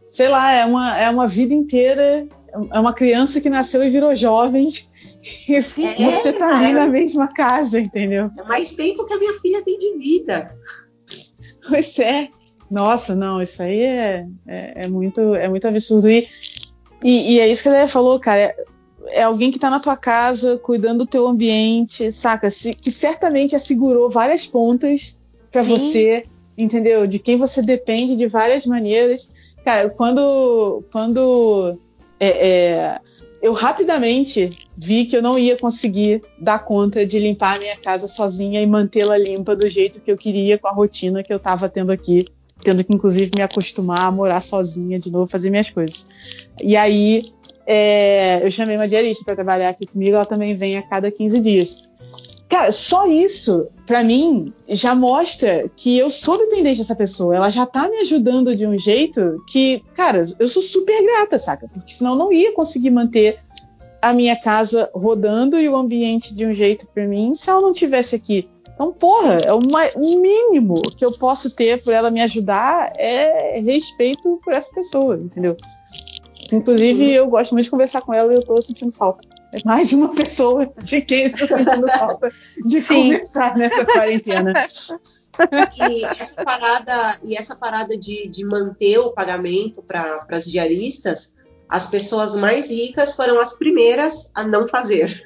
sei 0.09 0.27
lá, 0.27 0.51
é 0.51 0.65
uma, 0.65 0.97
é 0.97 1.07
uma 1.07 1.27
vida 1.27 1.53
inteira, 1.53 2.27
é 2.73 2.79
uma 2.79 2.93
criança 2.93 3.39
que 3.39 3.49
nasceu 3.49 3.83
e 3.83 3.91
virou 3.91 4.15
jovem 4.15 4.69
e 5.47 5.55
é, 5.55 5.61
você 5.61 6.33
tá 6.33 6.57
ali 6.57 6.73
na 6.73 6.87
mesma 6.87 7.27
casa, 7.27 7.79
entendeu? 7.79 8.31
É 8.39 8.43
mais 8.43 8.73
tempo 8.73 9.05
que 9.05 9.13
a 9.13 9.19
minha 9.19 9.33
filha 9.39 9.63
tem 9.63 9.77
de 9.77 9.97
vida. 9.99 10.57
Pois 11.69 11.99
é. 11.99 12.29
Nossa, 12.69 13.15
não, 13.15 13.41
isso 13.41 13.61
aí 13.63 13.81
é, 13.81 14.27
é, 14.45 14.83
é 14.83 14.87
muito, 14.87 15.35
é 15.35 15.47
muito 15.47 15.67
absurdo. 15.67 16.09
E, 16.09 16.27
e, 17.03 17.33
e, 17.33 17.39
é 17.39 17.47
isso 17.47 17.63
que 17.63 17.69
a 17.69 17.71
Leia 17.71 17.87
falou, 17.87 18.19
cara. 18.19 18.39
É, 18.39 18.55
é, 19.09 19.23
alguém 19.23 19.51
que 19.51 19.59
tá 19.59 19.69
na 19.69 19.79
tua 19.79 19.95
casa, 19.95 20.57
cuidando 20.57 20.99
do 20.99 21.05
teu 21.05 21.27
ambiente, 21.27 22.11
saca? 22.11 22.49
Se, 22.49 22.73
que 22.73 22.91
certamente 22.91 23.55
assegurou 23.55 24.09
várias 24.09 24.45
pontas 24.45 25.21
para 25.51 25.61
você, 25.61 26.25
entendeu? 26.57 27.07
De 27.07 27.19
quem 27.19 27.37
você 27.37 27.61
depende 27.61 28.17
de 28.17 28.27
várias 28.27 28.65
maneiras. 28.65 29.29
Cara, 29.63 29.89
quando, 29.89 30.83
quando 30.91 31.77
é, 32.19 32.47
é 32.47 33.01
eu 33.41 33.53
rapidamente 33.53 34.57
vi 34.75 35.05
que 35.05 35.15
eu 35.15 35.21
não 35.21 35.37
ia 35.37 35.55
conseguir 35.55 36.23
dar 36.39 36.59
conta 36.59 37.05
de 37.05 37.19
limpar 37.19 37.55
a 37.55 37.59
minha 37.59 37.77
casa 37.77 38.07
sozinha 38.07 38.61
e 38.61 38.65
mantê-la 38.65 39.17
limpa 39.17 39.55
do 39.55 39.69
jeito 39.69 40.01
que 40.01 40.11
eu 40.11 40.17
queria 40.17 40.57
com 40.57 40.67
a 40.67 40.71
rotina 40.71 41.23
que 41.23 41.31
eu 41.31 41.37
estava 41.37 41.69
tendo 41.69 41.91
aqui, 41.91 42.25
tendo 42.63 42.83
que 42.83 42.93
inclusive 42.93 43.31
me 43.35 43.41
acostumar 43.41 44.01
a 44.01 44.11
morar 44.11 44.41
sozinha 44.41 44.99
de 44.99 45.11
novo, 45.11 45.27
fazer 45.27 45.49
minhas 45.49 45.69
coisas. 45.69 46.05
E 46.61 46.75
aí 46.75 47.23
é, 47.65 48.39
eu 48.43 48.49
chamei 48.49 48.77
uma 48.77 48.87
diarista 48.87 49.25
para 49.25 49.35
trabalhar 49.35 49.69
aqui 49.69 49.85
comigo, 49.85 50.15
ela 50.15 50.25
também 50.25 50.53
vem 50.53 50.77
a 50.77 50.81
cada 50.81 51.11
15 51.11 51.39
dias. 51.41 51.87
Cara, 52.47 52.71
só 52.71 53.05
isso, 53.05 53.67
para 53.85 54.01
mim, 54.01 54.53
já 54.69 54.95
mostra 54.95 55.69
que 55.75 55.97
eu 55.97 56.09
sou 56.09 56.37
dependente 56.37 56.79
dessa 56.79 56.95
pessoa. 56.95 57.35
Ela 57.35 57.49
já 57.49 57.65
tá 57.65 57.89
me 57.89 57.97
ajudando 57.97 58.55
de 58.55 58.65
um 58.65 58.77
jeito 58.77 59.43
que, 59.49 59.83
cara, 59.93 60.23
eu 60.39 60.47
sou 60.47 60.61
super 60.61 61.03
grata, 61.03 61.37
saca? 61.37 61.67
Porque 61.67 61.91
senão 61.91 62.11
eu 62.11 62.17
não 62.17 62.31
ia 62.31 62.53
conseguir 62.53 62.89
manter 62.89 63.39
a 64.01 64.13
minha 64.13 64.35
casa 64.39 64.89
rodando 64.93 65.59
e 65.59 65.67
o 65.67 65.75
ambiente 65.75 66.33
de 66.33 66.45
um 66.45 66.53
jeito 66.53 66.87
para 66.87 67.05
mim 67.05 67.33
se 67.33 67.49
ela 67.49 67.59
não 67.59 67.73
tivesse 67.73 68.15
aqui. 68.15 68.47
Então, 68.77 68.93
porra, 68.93 69.39
é 69.43 69.51
o 69.51 69.59
mínimo 70.21 70.83
que 70.95 71.03
eu 71.03 71.11
posso 71.11 71.49
ter 71.49 71.83
por 71.83 71.91
ela 71.91 72.11
me 72.11 72.21
ajudar 72.21 72.93
é 72.95 73.59
respeito 73.59 74.39
por 74.43 74.53
essa 74.53 74.71
pessoa, 74.71 75.17
entendeu? 75.17 75.57
Inclusive, 76.51 77.11
eu 77.11 77.27
gosto 77.27 77.53
muito 77.53 77.63
de 77.63 77.71
conversar 77.71 78.01
com 78.01 78.13
ela 78.13 78.31
e 78.31 78.35
eu 78.35 78.45
tô 78.45 78.61
sentindo 78.61 78.91
falta. 78.91 79.27
É 79.51 79.57
mais 79.65 79.91
uma 79.93 80.13
pessoa 80.13 80.71
de 80.83 81.01
quem 81.01 81.25
estou 81.25 81.47
sentindo 81.47 81.87
falta 81.87 82.31
de 82.67 82.79
Sim. 82.81 83.13
conversar 83.13 83.57
nessa 83.57 83.83
quarentena. 83.83 84.53
E 85.89 86.05
essa 86.05 86.43
parada, 86.43 87.19
e 87.23 87.35
essa 87.35 87.55
parada 87.55 87.97
de, 87.97 88.27
de 88.27 88.45
manter 88.45 88.99
o 88.99 89.11
pagamento 89.11 89.81
para 89.81 90.23
as 90.29 90.45
diaristas, 90.45 91.33
as 91.67 91.87
pessoas 91.87 92.35
mais 92.35 92.69
ricas 92.69 93.15
foram 93.15 93.39
as 93.39 93.53
primeiras 93.53 94.29
a 94.35 94.43
não 94.43 94.67
fazer. 94.67 95.23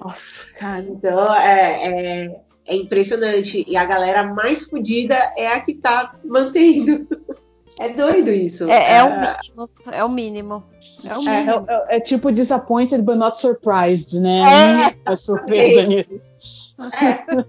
Nossa, 0.00 0.52
cara. 0.54 0.82
Então 0.82 1.34
é, 1.36 2.24
é, 2.26 2.40
é 2.70 2.76
impressionante. 2.76 3.64
E 3.68 3.76
a 3.76 3.84
galera 3.84 4.22
mais 4.22 4.64
fodida 4.70 5.16
é 5.36 5.48
a 5.48 5.60
que 5.60 5.72
está 5.72 6.14
mantendo. 6.24 7.06
É 7.78 7.88
doido 7.88 8.30
isso. 8.30 8.68
É, 8.68 8.98
é, 8.98 9.02
o 9.02 9.06
ah, 9.06 9.38
mínimo. 9.40 9.70
É 9.90 10.04
o 10.04 10.08
mínimo. 10.10 10.64
É, 11.02 11.16
o 11.16 11.26
é, 11.26 11.40
mínimo. 11.40 11.66
É, 11.66 11.96
é, 11.96 12.00
tipo 12.00 12.30
disappointed 12.30 13.00
but 13.00 13.16
not 13.16 13.40
surprised, 13.40 14.20
né? 14.20 14.92
É, 15.06 15.12
é 15.12 15.16
surpresa 15.16 15.84
nisso. 15.84 16.76
É. 17.02 17.44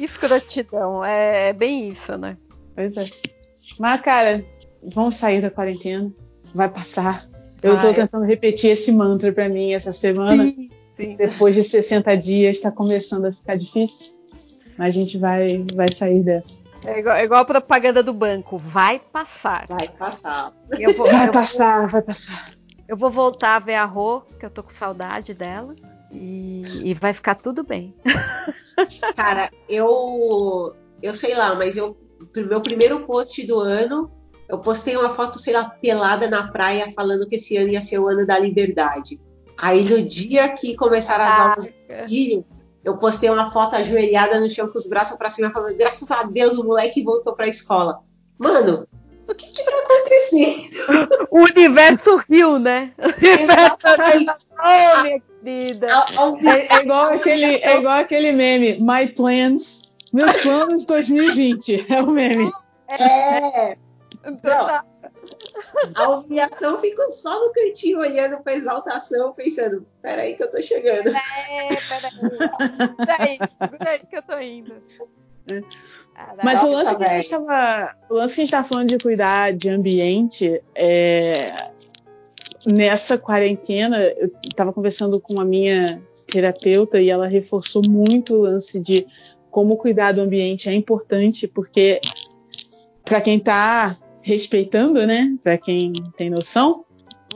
Escrotidão, 0.04 1.04
é, 1.04 1.48
é 1.48 1.52
bem 1.52 1.88
isso, 1.88 2.16
né? 2.16 2.36
Pois 2.76 2.96
é. 2.96 3.06
Mas, 3.80 4.00
cara, 4.02 4.44
vamos 4.94 5.16
sair 5.16 5.40
da 5.42 5.50
quarentena. 5.50 6.12
Vai 6.54 6.68
passar. 6.68 7.26
Eu 7.60 7.74
estou 7.74 7.92
tentando 7.92 8.24
repetir 8.24 8.70
esse 8.70 8.92
mantra 8.92 9.32
para 9.32 9.48
mim 9.48 9.72
essa 9.72 9.92
semana. 9.92 10.44
Sim, 10.44 10.70
sim. 11.02 11.16
Depois 11.16 11.54
de 11.54 11.64
60 11.64 12.16
dias, 12.16 12.56
está 12.56 12.70
começando 12.70 13.26
a 13.26 13.32
ficar 13.32 13.56
difícil. 13.56 14.12
Mas 14.78 14.88
a 14.88 14.90
gente 14.90 15.18
vai, 15.18 15.64
vai 15.74 15.90
sair 15.92 16.22
dessa. 16.22 16.62
É 16.84 16.98
igual, 16.98 17.16
é 17.16 17.24
igual, 17.24 17.40
a 17.42 17.44
propaganda 17.44 18.02
do 18.02 18.12
banco. 18.12 18.58
Vai 18.58 18.98
passar. 18.98 19.66
Vai 19.68 19.88
passar. 19.88 20.52
Vou, 20.96 21.06
vai 21.06 21.30
passar, 21.30 21.80
vou, 21.80 21.88
vai 21.88 22.02
passar. 22.02 22.52
Eu 22.88 22.96
vou 22.96 23.10
voltar 23.10 23.56
a 23.56 23.58
ver 23.58 23.74
a 23.74 23.84
Rô, 23.84 24.22
que 24.38 24.44
eu 24.44 24.50
tô 24.50 24.62
com 24.62 24.70
saudade 24.70 25.32
dela. 25.34 25.76
E, 26.10 26.90
e 26.90 26.94
vai 26.94 27.14
ficar 27.14 27.36
tudo 27.36 27.62
bem. 27.62 27.94
Cara, 29.16 29.50
eu. 29.68 30.74
Eu 31.02 31.14
sei 31.14 31.34
lá, 31.34 31.54
mas 31.54 31.76
eu. 31.76 31.96
Meu 32.36 32.60
primeiro 32.60 33.06
post 33.06 33.44
do 33.46 33.58
ano, 33.58 34.10
eu 34.48 34.58
postei 34.58 34.96
uma 34.96 35.10
foto, 35.10 35.38
sei 35.38 35.54
lá, 35.54 35.70
pelada 35.70 36.28
na 36.28 36.48
praia, 36.48 36.90
falando 36.94 37.26
que 37.26 37.36
esse 37.36 37.56
ano 37.56 37.70
ia 37.70 37.80
ser 37.80 37.98
o 37.98 38.08
ano 38.08 38.26
da 38.26 38.38
liberdade. 38.38 39.20
Aí 39.62 39.84
no 39.84 40.02
dia 40.02 40.48
que 40.48 40.74
começaram 40.74 41.24
as 41.24 41.40
aulas 41.40 41.66
do 41.66 42.08
filho, 42.08 42.44
eu 42.84 42.96
postei 42.96 43.30
uma 43.30 43.48
foto 43.48 43.76
ajoelhada 43.76 44.40
no 44.40 44.50
chão 44.50 44.68
com 44.68 44.76
os 44.76 44.88
braços 44.88 45.16
para 45.16 45.30
cima, 45.30 45.52
falando: 45.52 45.76
graças 45.76 46.10
a 46.10 46.24
Deus 46.24 46.58
o 46.58 46.64
moleque 46.64 47.00
voltou 47.00 47.32
para 47.32 47.44
a 47.44 47.48
escola. 47.48 48.00
Mano, 48.36 48.88
o 49.28 49.32
que 49.36 49.46
que 49.46 49.64
tá 49.64 49.78
acontecendo? 49.78 51.28
O 51.30 51.42
universo 51.42 52.16
riu, 52.28 52.58
né? 52.58 52.92
oh, 54.58 55.02
minha 55.02 55.20
querida. 55.20 55.86
É, 56.44 56.74
é, 56.74 56.80
igual 56.80 57.04
aquele, 57.12 57.44
é 57.44 57.78
igual 57.78 57.94
aquele 58.00 58.32
meme, 58.32 58.80
My 58.80 59.06
Plans, 59.14 59.92
meus 60.12 60.38
planos 60.38 60.84
2020. 60.86 61.86
É 61.88 62.02
o 62.02 62.10
meme. 62.10 62.50
É. 62.88 63.76
Não, 64.24 64.91
a 65.94 66.08
humilhação 66.08 66.80
fica 66.80 67.10
só 67.10 67.40
no 67.40 67.52
cantinho 67.52 67.98
olhando 67.98 68.42
pra 68.42 68.54
exaltação, 68.54 69.32
pensando, 69.32 69.86
peraí 70.00 70.34
que 70.34 70.42
eu 70.42 70.50
tô 70.50 70.60
chegando. 70.60 71.08
É, 71.08 71.68
peraí. 71.88 73.38
Peraí, 73.38 73.38
segura 73.60 73.90
aí 73.90 73.98
que 74.00 74.16
eu 74.16 74.22
tô 74.22 74.38
indo. 74.38 74.74
Mas 76.42 76.62
o 76.62 76.70
lance, 76.70 76.96
que 76.96 77.04
a 77.04 77.16
gente 77.16 77.30
tava, 77.30 77.96
o 78.08 78.14
lance 78.14 78.34
que 78.34 78.40
a 78.40 78.44
gente 78.44 78.50
tava 78.52 78.68
falando 78.68 78.88
de 78.88 78.98
cuidar 78.98 79.52
de 79.52 79.70
ambiente, 79.70 80.62
é, 80.74 81.54
nessa 82.66 83.18
quarentena, 83.18 83.98
eu 84.02 84.30
tava 84.54 84.72
conversando 84.72 85.20
com 85.20 85.40
a 85.40 85.44
minha 85.44 86.00
terapeuta 86.26 87.00
e 87.00 87.10
ela 87.10 87.26
reforçou 87.26 87.82
muito 87.88 88.34
o 88.34 88.42
lance 88.42 88.80
de 88.80 89.06
como 89.50 89.76
cuidar 89.76 90.12
do 90.12 90.20
ambiente 90.20 90.68
é 90.68 90.72
importante, 90.72 91.46
porque 91.46 92.00
para 93.04 93.20
quem 93.20 93.36
está 93.36 93.98
respeitando, 94.22 95.06
né? 95.06 95.34
Para 95.42 95.58
quem 95.58 95.92
tem 96.16 96.30
noção 96.30 96.84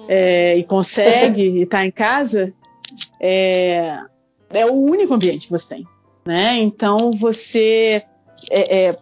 é, 0.08 0.56
e 0.56 0.64
consegue 0.64 1.42
e 1.58 1.62
está 1.62 1.84
em 1.84 1.90
casa, 1.90 2.52
é, 3.20 3.98
é 4.50 4.66
o 4.66 4.72
único 4.72 5.12
ambiente 5.12 5.46
que 5.46 5.52
você 5.52 5.68
tem, 5.68 5.86
né? 6.24 6.58
Então 6.58 7.10
você 7.12 8.02
é, 8.50 8.88
é, 8.88 8.98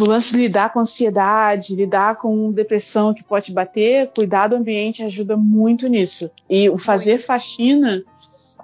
o 0.00 0.04
lance 0.04 0.32
de 0.32 0.38
lidar 0.38 0.72
com 0.72 0.80
ansiedade, 0.80 1.74
lidar 1.74 2.16
com 2.16 2.52
depressão 2.52 3.12
que 3.12 3.22
pode 3.22 3.52
bater, 3.52 4.10
cuidar 4.14 4.48
do 4.48 4.56
ambiente 4.56 5.02
ajuda 5.02 5.36
muito 5.36 5.88
nisso. 5.88 6.30
E 6.48 6.68
o 6.68 6.78
fazer 6.78 7.18
faxina 7.18 8.02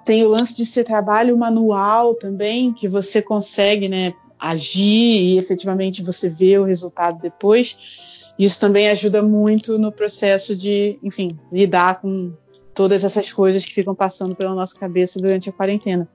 tem 0.05 0.23
o 0.23 0.29
lance 0.29 0.55
de 0.55 0.65
ser 0.65 0.85
trabalho 0.85 1.37
manual 1.37 2.15
também, 2.15 2.73
que 2.73 2.87
você 2.87 3.21
consegue, 3.21 3.87
né, 3.87 4.13
agir 4.39 4.81
e 5.21 5.37
efetivamente 5.37 6.01
você 6.01 6.29
vê 6.29 6.57
o 6.57 6.63
resultado 6.63 7.19
depois. 7.21 8.08
Isso 8.39 8.57
também 8.57 8.87
ajuda 8.89 9.21
muito 9.21 9.77
no 9.77 9.91
processo 9.91 10.55
de, 10.55 10.97
enfim, 11.03 11.37
lidar 11.51 11.99
com 11.99 12.31
todas 12.73 13.03
essas 13.03 13.33
coisas 13.33 13.65
que 13.65 13.73
ficam 13.73 13.93
passando 13.93 14.33
pela 14.33 14.55
nossa 14.55 14.73
cabeça 14.79 15.19
durante 15.19 15.49
a 15.49 15.51
quarentena. 15.51 16.07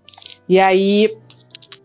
E 0.48 0.58
aí 0.58 1.14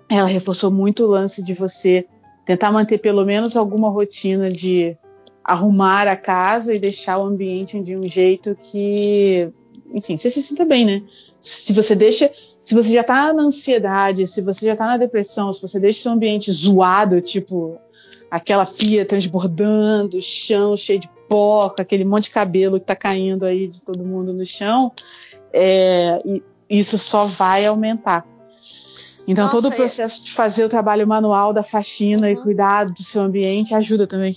ela 0.07 0.27
reforçou 0.27 0.71
muito 0.71 1.03
o 1.03 1.07
lance 1.07 1.43
de 1.43 1.53
você 1.53 2.05
tentar 2.45 2.71
manter 2.71 2.99
pelo 2.99 3.25
menos 3.25 3.57
alguma 3.57 3.89
rotina 3.89 4.49
de 4.49 4.97
arrumar 5.43 6.07
a 6.07 6.15
casa 6.15 6.73
e 6.73 6.79
deixar 6.79 7.17
o 7.17 7.25
ambiente 7.25 7.77
de 7.81 7.97
um 7.97 8.07
jeito 8.07 8.55
que, 8.55 9.51
enfim, 9.93 10.15
você 10.15 10.29
se 10.29 10.41
sinta 10.41 10.63
bem, 10.63 10.85
né? 10.85 11.03
Se 11.41 11.73
você 11.73 11.95
deixa, 11.95 12.31
se 12.63 12.73
você 12.73 12.93
já 12.93 13.03
tá 13.03 13.33
na 13.33 13.43
ansiedade, 13.43 14.25
se 14.25 14.41
você 14.41 14.67
já 14.67 14.75
tá 14.75 14.85
na 14.85 14.97
depressão, 14.97 15.51
se 15.51 15.61
você 15.61 15.79
deixa 15.81 16.03
seu 16.03 16.13
ambiente 16.13 16.49
zoado, 16.51 17.19
tipo 17.19 17.77
aquela 18.29 18.65
pia 18.65 19.05
transbordando, 19.05 20.21
chão 20.21 20.75
cheio 20.75 20.99
de 20.99 21.09
pó, 21.27 21.73
aquele 21.77 22.03
monte 22.03 22.25
de 22.25 22.31
cabelo 22.31 22.79
que 22.79 22.85
tá 22.85 22.95
caindo 22.95 23.45
aí 23.45 23.67
de 23.67 23.81
todo 23.81 24.03
mundo 24.03 24.33
no 24.33 24.45
chão, 24.45 24.91
é, 25.53 26.21
isso 26.69 26.97
só 26.97 27.25
vai 27.25 27.65
aumentar. 27.65 28.25
Então 29.27 29.45
Nossa, 29.45 29.57
todo 29.57 29.69
o 29.69 29.75
processo 29.75 30.21
é... 30.21 30.25
de 30.25 30.31
fazer 30.31 30.65
o 30.65 30.69
trabalho 30.69 31.07
manual 31.07 31.53
da 31.53 31.61
faxina 31.61 32.27
uhum. 32.27 32.33
e 32.33 32.35
cuidar 32.37 32.85
do 32.85 33.03
seu 33.03 33.21
ambiente 33.21 33.75
ajuda 33.75 34.07
também. 34.07 34.35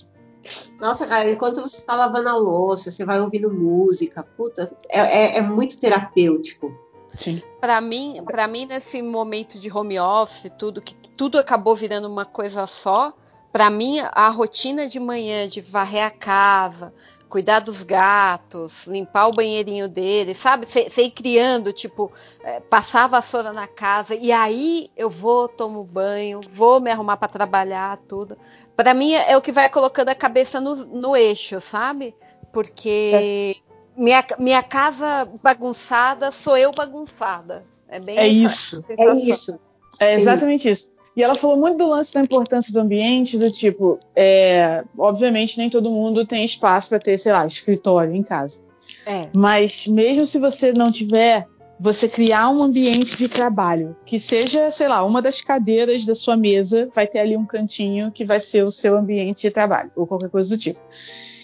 Nossa, 0.81 1.07
cara, 1.07 1.31
enquanto 1.31 1.61
você 1.61 1.79
está 1.79 1.95
lavando 1.95 2.29
a 2.29 2.37
louça, 2.37 2.91
você 2.91 3.05
vai 3.05 3.21
ouvindo 3.21 3.51
música, 3.53 4.23
puta, 4.37 4.75
é, 4.91 5.01
é, 5.01 5.39
é 5.39 5.43
muito 5.43 5.79
terapêutico. 5.79 6.73
Sim. 7.17 7.41
Para 7.61 7.81
mim, 7.81 8.23
para 8.25 8.49
mim 8.49 8.67
nesse 8.67 9.01
momento 9.03 9.59
de 9.59 9.71
home 9.71 9.99
office, 9.99 10.51
tudo 10.59 10.81
que 10.81 10.95
tudo 11.17 11.39
acabou 11.39 11.77
virando 11.77 12.09
uma 12.09 12.25
coisa 12.25 12.67
só. 12.67 13.15
Para 13.53 13.69
mim, 13.69 14.01
a 14.01 14.29
rotina 14.31 14.89
de 14.89 14.99
manhã 14.99 15.47
de 15.49 15.61
varrer 15.61 16.05
a 16.05 16.11
casa, 16.11 16.93
cuidar 17.29 17.61
dos 17.61 17.83
gatos, 17.83 18.87
limpar 18.87 19.29
o 19.29 19.33
banheirinho 19.33 19.89
dele, 19.89 20.35
sabe? 20.35 20.67
Ir 20.97 21.11
criando, 21.11 21.73
tipo, 21.73 22.11
é, 22.43 22.61
passar 22.61 23.05
a 23.05 23.09
vassoura 23.09 23.53
na 23.53 23.67
casa 23.67 24.15
e 24.15 24.33
aí 24.33 24.91
eu 24.97 25.11
vou, 25.11 25.49
tomo 25.49 25.85
banho, 25.85 26.41
vou 26.53 26.81
me 26.81 26.91
arrumar 26.91 27.17
para 27.19 27.29
trabalhar, 27.29 27.99
tudo 28.09 28.37
para 28.77 28.95
mim 28.95 29.13
é 29.13 29.37
o 29.37 29.41
que 29.41 29.53
vai 29.53 29.69
colocando 29.69 30.09
a 30.09 30.15
cabeça 30.15 30.61
no, 30.61 30.75
no 30.75 31.17
eixo, 31.17 31.61
sabe? 31.61 32.15
Porque 32.53 33.13
é. 33.15 34.01
minha, 34.01 34.25
minha 34.39 34.63
casa 34.63 35.29
bagunçada 35.43 36.31
sou 36.31 36.57
eu 36.57 36.73
bagunçada. 36.73 37.65
É 37.89 38.01
bem 38.01 38.19
É 38.19 38.27
isso. 38.27 38.85
É 38.89 39.15
isso. 39.15 39.61
É 40.01 40.15
exatamente 40.15 40.71
isso. 40.71 40.91
E 41.16 41.23
ela 41.23 41.34
falou 41.34 41.57
muito 41.57 41.76
do 41.76 41.89
lance 41.89 42.15
da 42.15 42.20
importância 42.20 42.73
do 42.73 42.81
ambiente, 42.81 43.36
do 43.36 43.50
tipo, 43.50 43.99
é, 44.16 44.82
obviamente 44.97 45.58
nem 45.58 45.68
todo 45.68 45.91
mundo 45.91 46.26
tem 46.26 46.44
espaço 46.44 46.89
para 46.89 46.99
ter, 46.99 47.18
sei 47.18 47.32
lá, 47.32 47.44
escritório 47.47 48.15
em 48.15 48.23
casa. 48.23 48.60
É. 49.07 49.28
Mas 49.32 49.86
mesmo 49.86 50.24
se 50.24 50.39
você 50.39 50.73
não 50.73 50.91
tiver, 50.91 51.47
você 51.78 52.08
criar 52.08 52.49
um 52.49 52.62
ambiente 52.62 53.16
de 53.16 53.28
trabalho, 53.28 53.97
que 54.07 54.18
seja, 54.18 54.70
sei 54.70 54.89
lá, 54.89 55.05
uma 55.05 55.20
das 55.20 55.41
cadeiras 55.41 56.07
da 56.07 56.15
sua 56.15 56.36
mesa 56.36 56.89
vai 56.94 57.07
ter 57.07 57.18
ali 57.18 57.36
um 57.36 57.44
cantinho 57.44 58.10
que 58.10 58.24
vai 58.24 58.41
ser 58.41 58.65
o 58.65 58.70
seu 58.70 58.97
ambiente 58.97 59.42
de 59.42 59.50
trabalho, 59.50 59.91
ou 59.97 60.07
qualquer 60.07 60.31
coisa 60.31 60.49
do 60.49 60.57
tipo. 60.57 60.81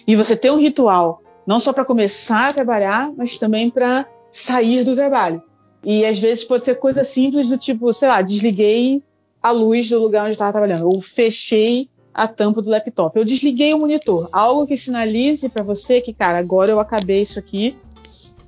E 0.06 0.16
você 0.16 0.34
ter 0.36 0.50
um 0.50 0.58
ritual, 0.58 1.22
não 1.46 1.60
só 1.60 1.72
para 1.72 1.84
começar 1.84 2.48
a 2.48 2.52
trabalhar, 2.52 3.12
mas 3.16 3.36
também 3.36 3.68
para 3.68 4.06
sair 4.30 4.84
do 4.84 4.94
trabalho. 4.94 5.42
E 5.84 6.04
às 6.04 6.18
vezes 6.18 6.44
pode 6.44 6.64
ser 6.64 6.76
coisa 6.76 7.04
simples 7.04 7.48
do 7.48 7.58
tipo, 7.58 7.92
sei 7.92 8.08
lá, 8.08 8.22
desliguei 8.22 9.02
a 9.42 9.50
luz 9.50 9.88
do 9.88 10.00
lugar 10.00 10.24
onde 10.24 10.32
estava 10.32 10.52
trabalhando, 10.52 10.86
ou 10.86 11.00
fechei 11.00 11.88
a 12.12 12.26
tampa 12.26 12.60
do 12.60 12.70
laptop, 12.70 13.16
eu 13.16 13.24
desliguei 13.24 13.72
o 13.72 13.78
monitor, 13.78 14.28
algo 14.32 14.66
que 14.66 14.76
sinalize 14.76 15.48
para 15.48 15.62
você 15.62 16.00
que, 16.00 16.12
cara, 16.12 16.38
agora 16.38 16.72
eu 16.72 16.80
acabei 16.80 17.22
isso 17.22 17.38
aqui 17.38 17.76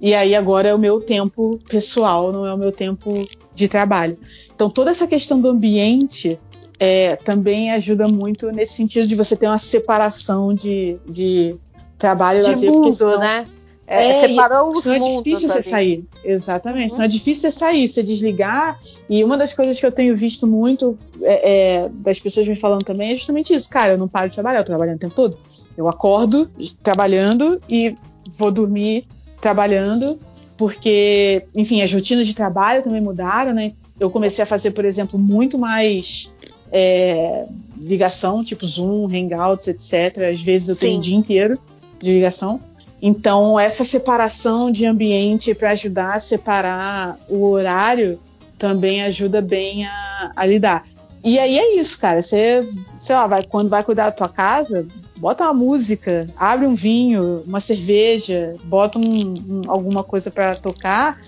e 0.00 0.14
aí 0.14 0.34
agora 0.34 0.68
é 0.68 0.74
o 0.74 0.78
meu 0.78 1.00
tempo 1.00 1.60
pessoal, 1.68 2.32
não 2.32 2.46
é 2.46 2.52
o 2.52 2.58
meu 2.58 2.72
tempo 2.72 3.28
de 3.52 3.68
trabalho. 3.68 4.18
Então 4.54 4.68
toda 4.70 4.90
essa 4.90 5.06
questão 5.06 5.40
do 5.40 5.48
ambiente 5.48 6.38
é, 6.78 7.16
também 7.16 7.70
ajuda 7.70 8.08
muito 8.08 8.50
nesse 8.50 8.72
sentido 8.72 9.06
de 9.06 9.14
você 9.14 9.36
ter 9.36 9.46
uma 9.46 9.58
separação 9.58 10.54
de, 10.54 10.98
de 11.06 11.54
trabalho 11.98 12.40
e 12.40 12.42
de 12.42 12.48
lazer. 12.48 12.70
Mundo, 12.72 12.92
senão, 12.92 13.18
né? 13.18 13.46
É, 13.90 14.20
é, 14.20 14.28
separou 14.28 14.68
os 14.68 14.84
não 14.84 14.92
é 14.94 15.00
difícil 15.00 15.48
você 15.48 15.62
sair. 15.62 16.04
Exatamente. 16.24 16.92
Uhum. 16.92 16.98
Não 16.98 17.04
é 17.04 17.08
difícil 17.08 17.42
você 17.42 17.50
sair, 17.50 17.88
você 17.88 18.04
desligar. 18.04 18.78
E 19.08 19.24
uma 19.24 19.36
das 19.36 19.52
coisas 19.52 19.80
que 19.80 19.84
eu 19.84 19.90
tenho 19.90 20.16
visto 20.16 20.46
muito 20.46 20.96
é, 21.20 21.82
é, 21.82 21.88
das 21.88 22.20
pessoas 22.20 22.46
me 22.46 22.54
falando 22.54 22.84
também 22.84 23.10
é 23.10 23.16
justamente 23.16 23.52
isso. 23.52 23.68
Cara, 23.68 23.94
eu 23.94 23.98
não 23.98 24.06
paro 24.06 24.28
de 24.28 24.36
trabalhar, 24.36 24.60
eu 24.60 24.64
tô 24.64 24.68
trabalhando 24.70 24.94
o 24.94 25.00
tempo 25.00 25.14
todo. 25.16 25.36
Eu 25.76 25.88
acordo 25.88 26.48
trabalhando 26.84 27.60
e 27.68 27.96
vou 28.38 28.52
dormir 28.52 29.08
trabalhando, 29.40 30.20
porque, 30.56 31.42
enfim, 31.52 31.82
as 31.82 31.92
rotinas 31.92 32.28
de 32.28 32.34
trabalho 32.34 32.84
também 32.84 33.00
mudaram, 33.00 33.52
né? 33.52 33.72
Eu 33.98 34.08
comecei 34.08 34.44
a 34.44 34.46
fazer, 34.46 34.70
por 34.70 34.84
exemplo, 34.84 35.18
muito 35.18 35.58
mais 35.58 36.32
é, 36.70 37.44
ligação, 37.76 38.44
tipo 38.44 38.64
Zoom, 38.68 39.06
Hangouts, 39.06 39.66
etc. 39.66 40.30
Às 40.30 40.40
vezes 40.40 40.68
eu 40.68 40.76
tenho 40.76 40.92
Sim. 40.92 40.98
o 40.98 41.02
dia 41.02 41.16
inteiro 41.16 41.58
de 41.98 42.12
ligação. 42.12 42.60
Então, 43.02 43.58
essa 43.58 43.84
separação 43.84 44.70
de 44.70 44.84
ambiente 44.84 45.54
para 45.54 45.70
ajudar 45.70 46.14
a 46.16 46.20
separar 46.20 47.18
o 47.28 47.44
horário 47.50 48.18
também 48.58 49.02
ajuda 49.02 49.40
bem 49.40 49.86
a, 49.86 50.32
a, 50.36 50.44
lidar. 50.44 50.84
E 51.24 51.38
aí 51.38 51.58
é 51.58 51.76
isso, 51.76 51.98
cara. 51.98 52.20
Você, 52.20 52.66
sei 52.98 53.16
lá, 53.16 53.26
vai, 53.26 53.42
quando 53.42 53.70
vai 53.70 53.82
cuidar 53.82 54.06
da 54.06 54.12
tua 54.12 54.28
casa, 54.28 54.86
bota 55.16 55.44
uma 55.44 55.54
música, 55.54 56.28
abre 56.36 56.66
um 56.66 56.74
vinho, 56.74 57.42
uma 57.46 57.58
cerveja, 57.58 58.54
bota 58.64 58.98
um, 58.98 59.34
um, 59.34 59.62
alguma 59.66 60.04
coisa 60.04 60.30
para 60.30 60.54
tocar, 60.54 61.18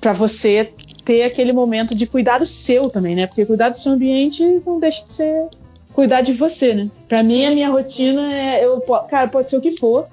para 0.00 0.12
você 0.12 0.70
ter 1.04 1.22
aquele 1.22 1.52
momento 1.52 1.94
de 1.94 2.06
cuidado 2.06 2.44
seu 2.44 2.90
também, 2.90 3.14
né? 3.14 3.26
Porque 3.26 3.46
cuidar 3.46 3.70
do 3.70 3.78
seu 3.78 3.92
ambiente 3.92 4.42
não 4.66 4.78
deixa 4.78 5.02
de 5.02 5.10
ser 5.10 5.48
cuidar 5.94 6.20
de 6.20 6.34
você, 6.34 6.74
né? 6.74 6.90
Para 7.08 7.22
mim 7.22 7.46
a 7.46 7.50
minha 7.50 7.70
rotina 7.70 8.30
é, 8.30 8.64
eu, 8.64 8.82
cara, 9.08 9.28
pode 9.28 9.48
ser 9.48 9.56
o 9.56 9.62
que 9.62 9.78
for. 9.78 10.06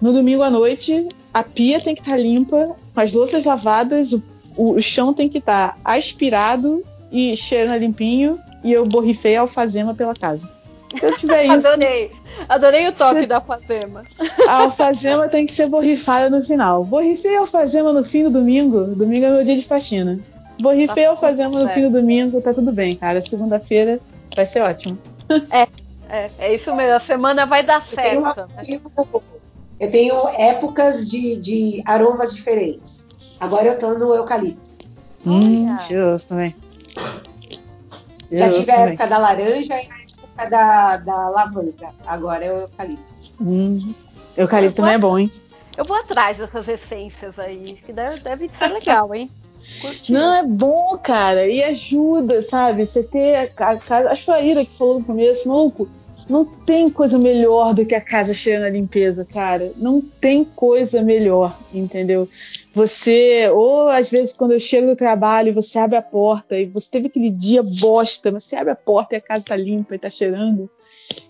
No 0.00 0.12
domingo 0.12 0.42
à 0.42 0.50
noite, 0.50 1.08
a 1.32 1.42
pia 1.42 1.80
tem 1.80 1.94
que 1.94 2.00
estar 2.00 2.12
tá 2.12 2.18
limpa, 2.18 2.74
as 2.96 3.12
louças 3.12 3.44
lavadas, 3.44 4.12
o, 4.12 4.22
o, 4.56 4.72
o 4.72 4.82
chão 4.82 5.12
tem 5.12 5.28
que 5.28 5.38
estar 5.38 5.74
tá 5.74 5.76
aspirado 5.84 6.82
e 7.12 7.36
cheirando 7.36 7.80
limpinho, 7.80 8.38
e 8.64 8.72
eu 8.72 8.86
borrifei 8.86 9.36
a 9.36 9.42
alfazema 9.42 9.94
pela 9.94 10.14
casa. 10.14 10.50
Se 10.98 11.04
eu 11.04 11.16
tiver 11.16 11.44
isso. 11.56 11.68
Adorei. 11.68 12.10
Adorei 12.48 12.88
o 12.88 12.92
toque 12.92 13.20
se... 13.20 13.26
da 13.26 13.36
alfazema. 13.36 14.04
A 14.48 14.62
alfazema 14.62 15.28
tem 15.28 15.46
que 15.46 15.52
ser 15.52 15.68
borrifada 15.68 16.30
no 16.30 16.42
final. 16.42 16.84
Borrifei 16.84 17.36
a 17.36 17.40
alfazema 17.40 17.92
no 17.92 18.04
fim 18.04 18.24
do 18.24 18.30
domingo. 18.30 18.84
Domingo 18.94 19.26
é 19.26 19.30
meu 19.30 19.44
dia 19.44 19.56
de 19.56 19.64
faxina. 19.64 20.18
Borrifei 20.60 21.04
tá 21.04 21.10
a 21.10 21.12
alfazema 21.12 21.60
no 21.60 21.68
fim 21.70 21.82
do 21.82 21.90
domingo, 21.90 22.40
tá 22.40 22.52
tudo 22.52 22.72
bem, 22.72 22.96
cara. 22.96 23.20
Segunda-feira 23.20 24.00
vai 24.34 24.46
ser 24.46 24.60
ótimo. 24.60 24.98
É, 25.50 25.68
é, 26.08 26.30
é, 26.38 26.54
isso 26.54 26.74
mesmo. 26.74 26.94
A 26.94 27.00
semana 27.00 27.46
vai 27.46 27.62
dar 27.62 27.86
certo. 27.86 28.48
Eu 29.80 29.90
tenho 29.90 30.28
épocas 30.36 31.08
de, 31.08 31.38
de 31.38 31.82
aromas 31.86 32.34
diferentes. 32.34 33.06
Agora 33.40 33.66
eu 33.66 33.78
tô 33.78 33.98
no 33.98 34.14
eucalipto. 34.14 34.70
Hum, 35.26 35.76
cheiroso 35.78 36.28
também. 36.28 36.54
Já 38.30 38.50
tive 38.50 38.70
a 38.70 38.80
época 38.80 39.06
da 39.06 39.18
laranja 39.18 39.74
e 39.74 40.50
da, 40.50 40.98
da 40.98 41.28
lavanda. 41.30 41.88
Agora 42.06 42.44
é 42.44 42.52
o 42.52 42.60
eucalipto. 42.60 43.12
Hum, 43.40 43.94
eucalipto 44.36 44.82
não 44.82 44.88
é 44.88 44.98
bom, 44.98 45.18
hein? 45.18 45.32
Eu 45.76 45.84
vou 45.86 45.96
atrás 45.96 46.36
dessas 46.36 46.68
essências 46.68 47.38
aí, 47.38 47.80
que 47.86 47.92
deve, 47.92 48.20
deve 48.20 48.48
ser 48.50 48.68
legal, 48.68 49.14
hein? 49.14 49.30
Curtiu. 49.80 50.14
Não, 50.14 50.34
é 50.34 50.42
bom, 50.42 50.98
cara, 51.02 51.46
e 51.46 51.62
ajuda, 51.62 52.42
sabe? 52.42 52.84
Você 52.84 53.02
ter 53.02 53.36
a, 53.36 53.46
casa. 53.78 54.10
Acho 54.10 54.20
que 54.20 54.26
foi 54.26 54.34
a 54.34 54.42
Ira 54.42 54.64
que 54.64 54.74
falou 54.74 54.98
no 54.98 55.04
começo, 55.04 55.48
maluco. 55.48 55.88
Não 56.30 56.44
tem 56.44 56.88
coisa 56.88 57.18
melhor 57.18 57.74
do 57.74 57.84
que 57.84 57.92
a 57.92 58.00
casa 58.00 58.32
cheia 58.32 58.60
na 58.60 58.70
limpeza, 58.70 59.24
cara. 59.24 59.72
Não 59.76 60.00
tem 60.00 60.44
coisa 60.44 61.02
melhor, 61.02 61.58
entendeu? 61.74 62.28
Você, 62.72 63.50
ou 63.52 63.88
às 63.88 64.08
vezes 64.08 64.32
quando 64.32 64.52
eu 64.52 64.60
chego 64.60 64.86
do 64.86 64.94
trabalho, 64.94 65.52
você 65.52 65.76
abre 65.76 65.96
a 65.96 66.02
porta 66.02 66.56
e 66.56 66.66
você 66.66 66.88
teve 66.88 67.08
aquele 67.08 67.30
dia 67.30 67.64
bosta, 67.64 68.30
você 68.30 68.54
abre 68.54 68.70
a 68.70 68.76
porta 68.76 69.16
e 69.16 69.18
a 69.18 69.20
casa 69.20 69.46
tá 69.46 69.56
limpa 69.56 69.96
e 69.96 69.98
tá 69.98 70.08
cheirando. 70.08 70.70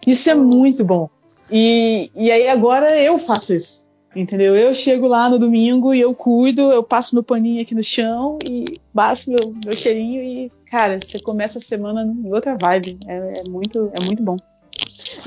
Isso 0.07 0.29
é 0.29 0.35
muito 0.35 0.85
bom. 0.85 1.09
E, 1.51 2.11
e 2.15 2.31
aí 2.31 2.47
agora 2.47 3.01
eu 3.01 3.17
faço 3.17 3.55
isso. 3.55 3.89
Entendeu? 4.15 4.55
Eu 4.55 4.75
chego 4.75 5.07
lá 5.07 5.31
no 5.31 5.39
domingo 5.39 5.95
e 5.95 6.01
eu 6.01 6.13
cuido, 6.15 6.71
eu 6.73 6.83
passo 6.83 7.15
meu 7.15 7.23
paninho 7.23 7.63
aqui 7.63 7.75
no 7.75 7.83
chão 7.83 8.39
e 8.45 8.79
passo 8.93 9.31
meu, 9.31 9.55
meu 9.65 9.73
cheirinho 9.73 10.21
e, 10.21 10.53
cara, 10.67 10.99
você 11.01 11.19
começa 11.21 11.59
a 11.59 11.63
semana 11.63 12.03
em 12.03 12.31
outra 12.31 12.55
vibe. 12.55 12.99
É, 13.07 13.41
é 13.41 13.45
muito, 13.49 13.91
é 13.95 14.05
muito 14.05 14.23
bom. 14.23 14.37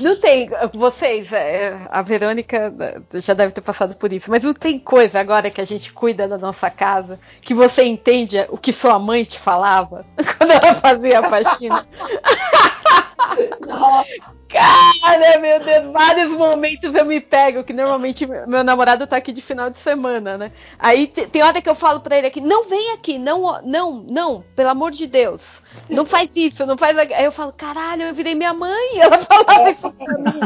Não 0.00 0.16
tem, 0.16 0.48
vocês, 0.72 1.32
é, 1.32 1.78
a 1.90 2.02
Verônica 2.02 2.72
já 3.14 3.34
deve 3.34 3.52
ter 3.52 3.60
passado 3.60 3.94
por 3.94 4.12
isso, 4.12 4.30
mas 4.30 4.42
não 4.42 4.54
tem 4.54 4.78
coisa 4.78 5.20
agora 5.20 5.50
que 5.50 5.60
a 5.60 5.64
gente 5.64 5.92
cuida 5.92 6.26
da 6.26 6.38
nossa 6.38 6.70
casa 6.70 7.18
que 7.40 7.54
você 7.54 7.84
entende 7.84 8.44
o 8.48 8.58
que 8.58 8.72
sua 8.72 8.98
mãe 8.98 9.24
te 9.24 9.38
falava 9.38 10.04
quando 10.38 10.50
ela 10.50 10.74
fazia 10.74 11.20
a 11.20 11.22
faxina. 11.22 11.86
Cara, 14.54 15.40
meu 15.40 15.58
Deus, 15.58 15.92
vários 15.92 16.32
momentos 16.32 16.94
eu 16.94 17.04
me 17.04 17.20
pego, 17.20 17.64
que 17.64 17.72
normalmente 17.72 18.24
meu 18.24 18.62
namorado 18.62 19.04
tá 19.04 19.16
aqui 19.16 19.32
de 19.32 19.42
final 19.42 19.68
de 19.68 19.78
semana, 19.78 20.38
né? 20.38 20.52
Aí 20.78 21.08
tem 21.08 21.42
hora 21.42 21.60
que 21.60 21.68
eu 21.68 21.74
falo 21.74 21.98
pra 21.98 22.16
ele 22.16 22.28
aqui, 22.28 22.40
não 22.40 22.68
vem 22.68 22.92
aqui, 22.92 23.18
não, 23.18 23.60
não, 23.64 24.04
não, 24.08 24.44
pelo 24.54 24.68
amor 24.68 24.92
de 24.92 25.08
Deus. 25.08 25.60
Não 25.90 26.06
faz 26.06 26.30
isso, 26.36 26.64
não 26.64 26.78
faz. 26.78 26.96
Aí 26.96 27.24
eu 27.24 27.32
falo, 27.32 27.52
caralho, 27.52 28.02
eu 28.02 28.14
virei 28.14 28.36
minha 28.36 28.54
mãe. 28.54 28.90
Ela 29.00 29.18
falava 29.24 29.70
isso 29.70 29.92
pra 29.92 30.18
mim. 30.18 30.40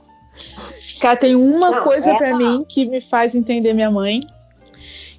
Cara, 1.00 1.16
tem 1.16 1.34
uma 1.34 1.80
coisa 1.80 2.14
para 2.16 2.36
mim 2.36 2.66
que 2.68 2.84
me 2.84 3.00
faz 3.00 3.34
entender 3.34 3.72
minha 3.72 3.90
mãe, 3.90 4.20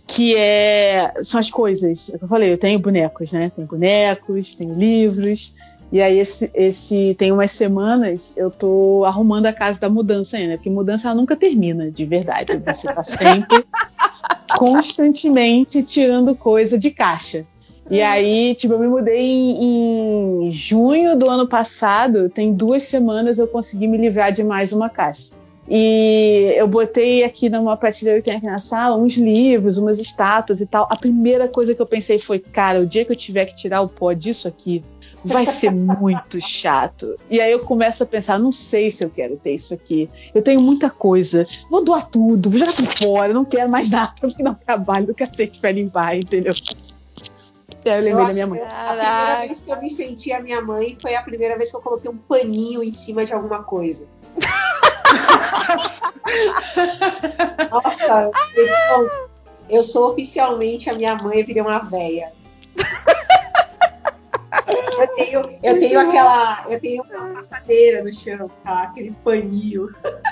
que 0.06 0.36
é 0.36 1.14
são 1.24 1.40
as 1.40 1.50
coisas. 1.50 2.12
É 2.12 2.20
eu 2.22 2.28
falei, 2.28 2.54
eu 2.54 2.60
tenho 2.60 2.78
bonecos, 2.78 3.32
né? 3.32 3.52
Tenho 3.56 3.68
bonecos, 3.68 4.54
tenho 4.54 4.76
livros. 4.76 5.56
E 5.92 6.02
aí, 6.02 6.20
esse, 6.20 6.50
esse, 6.54 7.16
tem 7.20 7.32
umas 7.34 7.52
semanas 7.52 8.34
eu 8.38 8.50
tô 8.50 9.04
arrumando 9.06 9.48
a 9.48 9.54
casa 9.54 9.80
da 9.80 9.90
mudança 9.90 10.38
ainda, 10.38 10.56
porque 10.56 10.70
mudança 10.70 11.10
ela 11.10 11.16
nunca 11.16 11.36
termina, 11.36 11.92
de 11.92 12.06
verdade. 12.06 12.62
Você 12.66 12.94
tá 12.94 13.04
sempre 13.04 13.66
constantemente 14.58 15.84
tirando 15.84 16.34
coisa 16.34 16.80
de 16.80 16.92
caixa. 16.92 17.46
E 17.90 18.00
hum. 18.00 18.06
aí, 18.06 18.56
tipo, 18.56 18.74
eu 18.74 18.80
me 18.80 18.88
mudei 18.88 19.20
em, 19.20 20.46
em 20.46 20.50
junho 20.50 21.18
do 21.18 21.30
ano 21.30 21.46
passado, 21.46 22.30
tem 22.30 22.54
duas 22.54 22.84
semanas 22.84 23.38
eu 23.38 23.48
consegui 23.48 23.86
me 23.86 23.98
livrar 23.98 24.32
de 24.32 24.46
mais 24.46 24.72
uma 24.72 24.90
caixa. 24.90 25.32
E 25.70 26.54
eu 26.56 26.68
botei 26.68 27.24
aqui 27.24 27.50
numa 27.50 27.78
prateleira 27.78 28.20
que 28.20 28.26
tem 28.26 28.36
aqui 28.36 28.46
na 28.46 28.60
sala 28.60 28.98
uns 28.98 29.14
livros, 29.14 29.78
umas 29.78 30.00
estátuas 30.00 30.60
e 30.60 30.66
tal. 30.66 30.88
A 30.90 30.96
primeira 30.96 31.48
coisa 31.48 31.76
que 31.76 31.82
eu 31.82 31.86
pensei 31.86 32.18
foi, 32.18 32.40
cara, 32.40 32.82
o 32.82 32.86
dia 32.86 33.06
que 33.06 33.12
eu 33.12 33.16
tiver 33.16 33.46
que 33.46 33.56
tirar 33.56 33.82
o 33.82 33.88
pó 33.88 34.12
disso 34.12 34.48
aqui, 34.48 34.84
vai 35.24 35.46
ser 35.46 35.72
muito 35.72 36.42
chato. 36.42 37.18
E 37.30 37.40
aí 37.40 37.52
eu 37.52 37.60
começo 37.60 38.04
a 38.04 38.06
pensar, 38.06 38.40
não 38.40 38.52
sei 38.52 38.90
se 38.90 39.04
eu 39.04 39.10
quero 39.10 39.38
ter 39.38 39.54
isso 39.54 39.74
aqui. 39.74 40.10
Eu 40.34 40.42
tenho 40.42 40.62
muita 40.62 40.90
coisa. 40.90 41.46
Vou 41.70 41.84
doar 41.84 42.08
tudo, 42.08 42.50
vou 42.50 42.60
jogar 42.60 42.74
tudo 42.74 42.88
fora, 42.88 43.34
não 43.34 43.46
quero 43.46 43.70
mais 43.70 43.90
nada, 43.90 44.14
porque 44.20 44.44
não 44.44 44.54
trabalho 44.54 45.08
do 45.08 45.16
cacete 45.16 45.60
pra 45.60 45.72
limpar, 45.72 46.18
entendeu? 46.18 46.54
Eu 47.84 47.96
lembrei 47.96 48.14
eu 48.14 48.28
da 48.28 48.34
minha 48.34 48.48
mãe. 48.48 48.62
A 48.62 48.94
primeira 48.94 49.42
vez 49.42 49.62
que 49.62 49.72
eu 49.72 49.82
me 49.82 49.90
senti 49.90 50.32
a 50.32 50.42
minha 50.42 50.62
mãe 50.62 50.98
foi 51.02 51.16
a 51.16 51.24
primeira 51.24 51.58
vez 51.58 51.72
que 51.72 51.78
eu 51.78 51.82
coloquei 51.82 52.12
um 52.12 52.18
paninho 52.18 52.84
em 52.84 52.92
cima 52.92 53.26
de 53.26 53.34
alguma 53.34 53.64
coisa. 53.64 54.08
Nossa, 57.72 58.32
eu, 58.56 59.10
eu 59.70 59.84
sou 59.84 60.12
oficialmente 60.12 60.90
a 60.90 60.94
minha 60.94 61.16
mãe, 61.16 61.40
eu 61.40 61.46
virei 61.46 61.62
uma 61.62 61.80
véia. 61.80 62.32
Eu 64.52 65.08
tenho, 65.16 65.42
eu 65.64 65.80
tenho 65.80 66.00
aquela. 66.00 66.66
Eu 66.70 66.80
tenho 66.80 67.04
uma 67.04 67.36
passadeira 67.36 68.04
no 68.04 68.12
chão, 68.12 68.52
tá? 68.64 68.84
Aquele 68.84 69.12
paninho. 69.24 69.88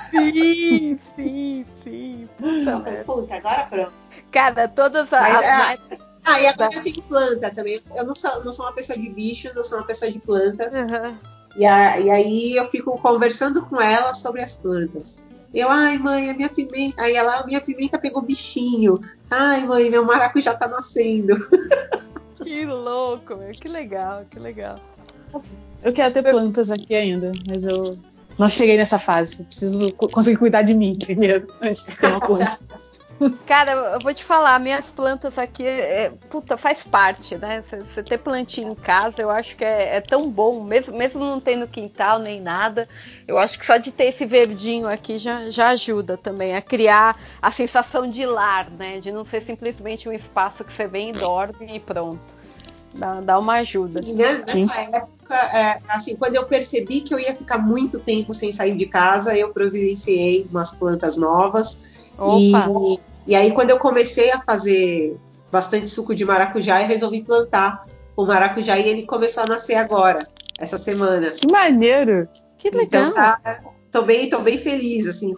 Sim, 0.10 1.00
sim, 1.16 1.66
sim. 1.84 2.30
Puta, 2.38 3.04
puta 3.06 3.36
agora 3.36 3.68
pronto. 3.68 3.94
Cara, 4.32 4.68
todas 4.68 5.12
as. 5.14 5.22
Mas, 5.22 5.46
ah, 5.46 5.78
ah, 6.26 6.42
e 6.42 6.48
agora 6.48 6.70
eu 6.74 6.84
tenho 6.84 7.02
planta 7.04 7.54
também. 7.56 7.82
Eu 7.96 8.06
não 8.06 8.16
sou, 8.16 8.44
não 8.44 8.52
sou 8.52 8.66
uma 8.66 8.74
pessoa 8.74 9.00
de 9.00 9.10
bichos, 9.10 9.56
eu 9.56 9.64
sou 9.64 9.78
uma 9.78 9.88
pessoa 9.88 10.12
de 10.12 10.20
plantas. 10.20 10.74
Uhum. 10.74 11.18
E, 11.56 11.66
a, 11.66 12.00
e 12.00 12.10
aí 12.10 12.56
eu 12.56 12.66
fico 12.68 12.98
conversando 13.02 13.66
com 13.66 13.82
ela 13.82 14.14
sobre 14.14 14.42
as 14.42 14.56
plantas. 14.56 15.20
Eu, 15.54 15.70
ai 15.70 15.98
mãe, 15.98 16.30
a 16.30 16.34
minha 16.34 16.50
pimenta. 16.50 17.02
Aí 17.02 17.16
ela, 17.16 17.40
a 17.40 17.46
minha 17.46 17.62
pimenta 17.62 17.98
pegou 17.98 18.22
bichinho. 18.22 19.00
Ai 19.32 19.62
mãe, 19.66 19.90
meu 19.90 20.06
maracujá 20.06 20.56
tá 20.56 20.68
nascendo. 20.68 21.36
Que 22.44 22.66
louco, 22.66 23.36
meu. 23.36 23.52
Que 23.52 23.68
legal, 23.68 24.26
que 24.30 24.40
legal. 24.40 24.76
Eu 25.84 25.94
quero 25.94 26.14
ter 26.14 26.24
plantas 26.24 26.72
aqui 26.72 26.96
ainda, 26.96 27.32
mas 27.48 27.64
eu 27.64 27.98
não 28.38 28.50
cheguei 28.50 28.78
nessa 28.78 28.98
fase. 28.98 29.44
Preciso 29.44 29.92
conseguir 29.94 30.38
cuidar 30.38 30.64
de 30.64 30.74
mim 30.74 30.98
primeiro, 30.98 31.48
antes 31.62 31.86
de 31.86 31.96
ter 31.96 32.08
uma 32.08 32.20
planta. 32.20 32.60
Cara, 33.46 33.72
eu 33.72 34.00
vou 34.00 34.14
te 34.14 34.24
falar, 34.24 34.60
minhas 34.60 34.86
plantas 34.86 35.38
aqui, 35.38 35.66
é, 35.66 36.12
puta, 36.30 36.56
faz 36.56 36.84
parte, 36.84 37.36
né? 37.36 37.64
Você 37.94 38.04
ter 38.04 38.20
plantinha 38.20 38.70
em 38.70 38.76
casa, 38.76 39.16
eu 39.22 39.30
acho 39.30 39.56
que 39.56 39.64
é, 39.66 39.98
é, 39.98 40.02
tão 40.02 40.30
bom, 40.30 40.64
mesmo, 40.64 40.96
mesmo 40.96 41.20
não 41.20 41.40
tendo 41.40 41.68
quintal 41.68 42.20
nem 42.20 42.40
nada, 42.40 42.88
eu 43.28 43.38
acho 43.38 43.58
que 43.58 43.66
só 43.66 43.78
de 43.78 43.92
ter 43.92 44.06
esse 44.06 44.26
verdinho 44.26 44.88
aqui 44.88 45.18
já, 45.18 45.50
já 45.50 45.70
ajuda 45.70 46.16
também 46.16 46.56
a 46.56 46.62
criar 46.62 47.20
a 47.42 47.52
sensação 47.52 48.10
de 48.10 48.26
lar, 48.26 48.70
né? 48.70 49.00
De 49.00 49.12
não 49.12 49.26
ser 49.26 49.42
simplesmente 49.42 50.08
um 50.08 50.14
espaço 50.14 50.64
que 50.64 50.72
você 50.72 50.88
vem 50.88 51.10
e 51.10 51.14
dorme 51.14 51.76
e 51.76 51.80
pronto. 51.80 52.22
Dá, 52.94 53.22
dá 53.22 53.40
uma 53.40 53.56
ajuda. 53.56 54.00
E 54.00 54.14
nessa 54.14 54.48
Sim. 54.48 54.68
época, 54.72 55.36
é, 55.36 55.80
assim, 55.90 56.16
quando 56.16 56.36
eu 56.36 56.46
percebi 56.46 57.02
que 57.02 57.14
eu 57.14 57.20
ia 57.20 57.36
ficar 57.36 57.60
muito 57.60 58.00
tempo 58.00 58.34
sem 58.34 58.52
sair 58.52 58.76
de 58.76 58.86
casa, 58.86 59.36
eu 59.36 59.50
providenciei 59.50 60.48
umas 60.50 60.72
plantas 60.72 61.18
novas. 61.18 62.10
Opa. 62.18 62.38
E 62.38 63.00
e 63.28 63.36
aí, 63.36 63.52
quando 63.52 63.70
eu 63.70 63.80
comecei 63.80 64.32
a 64.32 64.42
fazer 64.42 65.18
bastante 65.52 65.90
suco 65.90 66.14
de 66.14 66.26
maracujá, 66.26 66.82
eu 66.82 66.88
resolvi 66.88 67.24
plantar 67.24 67.86
o 68.16 68.26
maracujá 68.26 68.78
e 68.78 68.88
ele 68.88 69.06
começou 69.06 69.44
a 69.44 69.48
nascer 69.48 69.76
agora, 69.76 70.28
essa 70.58 70.78
semana. 70.78 71.32
Que 71.32 71.52
maneiro! 71.52 72.28
Que 72.58 72.70
legal! 72.70 73.10
Então, 73.10 73.14
tá, 73.14 73.62
tô, 73.92 74.02
bem, 74.02 74.30
tô 74.30 74.40
bem 74.40 74.58
feliz, 74.58 75.08
assim, 75.08 75.34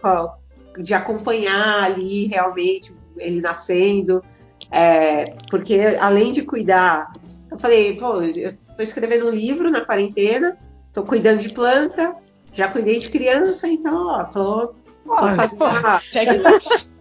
de 0.78 0.94
acompanhar 0.94 1.84
ali 1.84 2.26
realmente 2.26 2.94
ele 3.18 3.40
nascendo. 3.40 4.22
É, 4.70 5.36
porque 5.50 5.78
além 6.00 6.32
de 6.32 6.42
cuidar, 6.42 7.12
eu 7.50 7.58
falei, 7.58 7.96
pô, 7.96 8.22
eu 8.22 8.52
tô 8.76 8.82
escrevendo 8.82 9.26
um 9.26 9.30
livro 9.30 9.70
na 9.70 9.82
quarentena, 9.82 10.56
tô 10.92 11.04
cuidando 11.04 11.40
de 11.40 11.50
planta, 11.50 12.16
já 12.52 12.68
cuidei 12.68 12.98
de 12.98 13.10
criança, 13.10 13.68
então, 13.68 14.06
ó, 14.06 14.24
tô, 14.24 14.74
tô 15.06 15.28
fazendo. 15.34 15.58
Pô, 15.58 15.66
uma... 15.66 16.00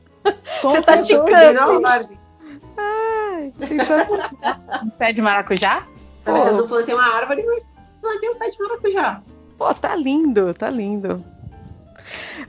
Você 0.61 0.81
tá 0.81 1.01
ticando. 1.01 1.81
Ai, 2.77 3.53
um 4.83 4.89
pé 4.91 5.11
de 5.11 5.21
maracujá? 5.21 5.87
Na 6.25 6.33
verdade, 6.33 6.55
eu 6.55 6.57
não 6.57 6.67
plantei 6.67 6.93
uma 6.93 7.15
árvore, 7.15 7.43
mas 7.45 7.67
plantei 8.01 8.29
um 8.29 8.35
pé 8.37 8.49
de 8.49 8.59
maracujá. 8.59 9.21
Pô, 9.57 9.73
tá 9.73 9.95
lindo, 9.95 10.53
tá 10.53 10.69
lindo. 10.69 11.23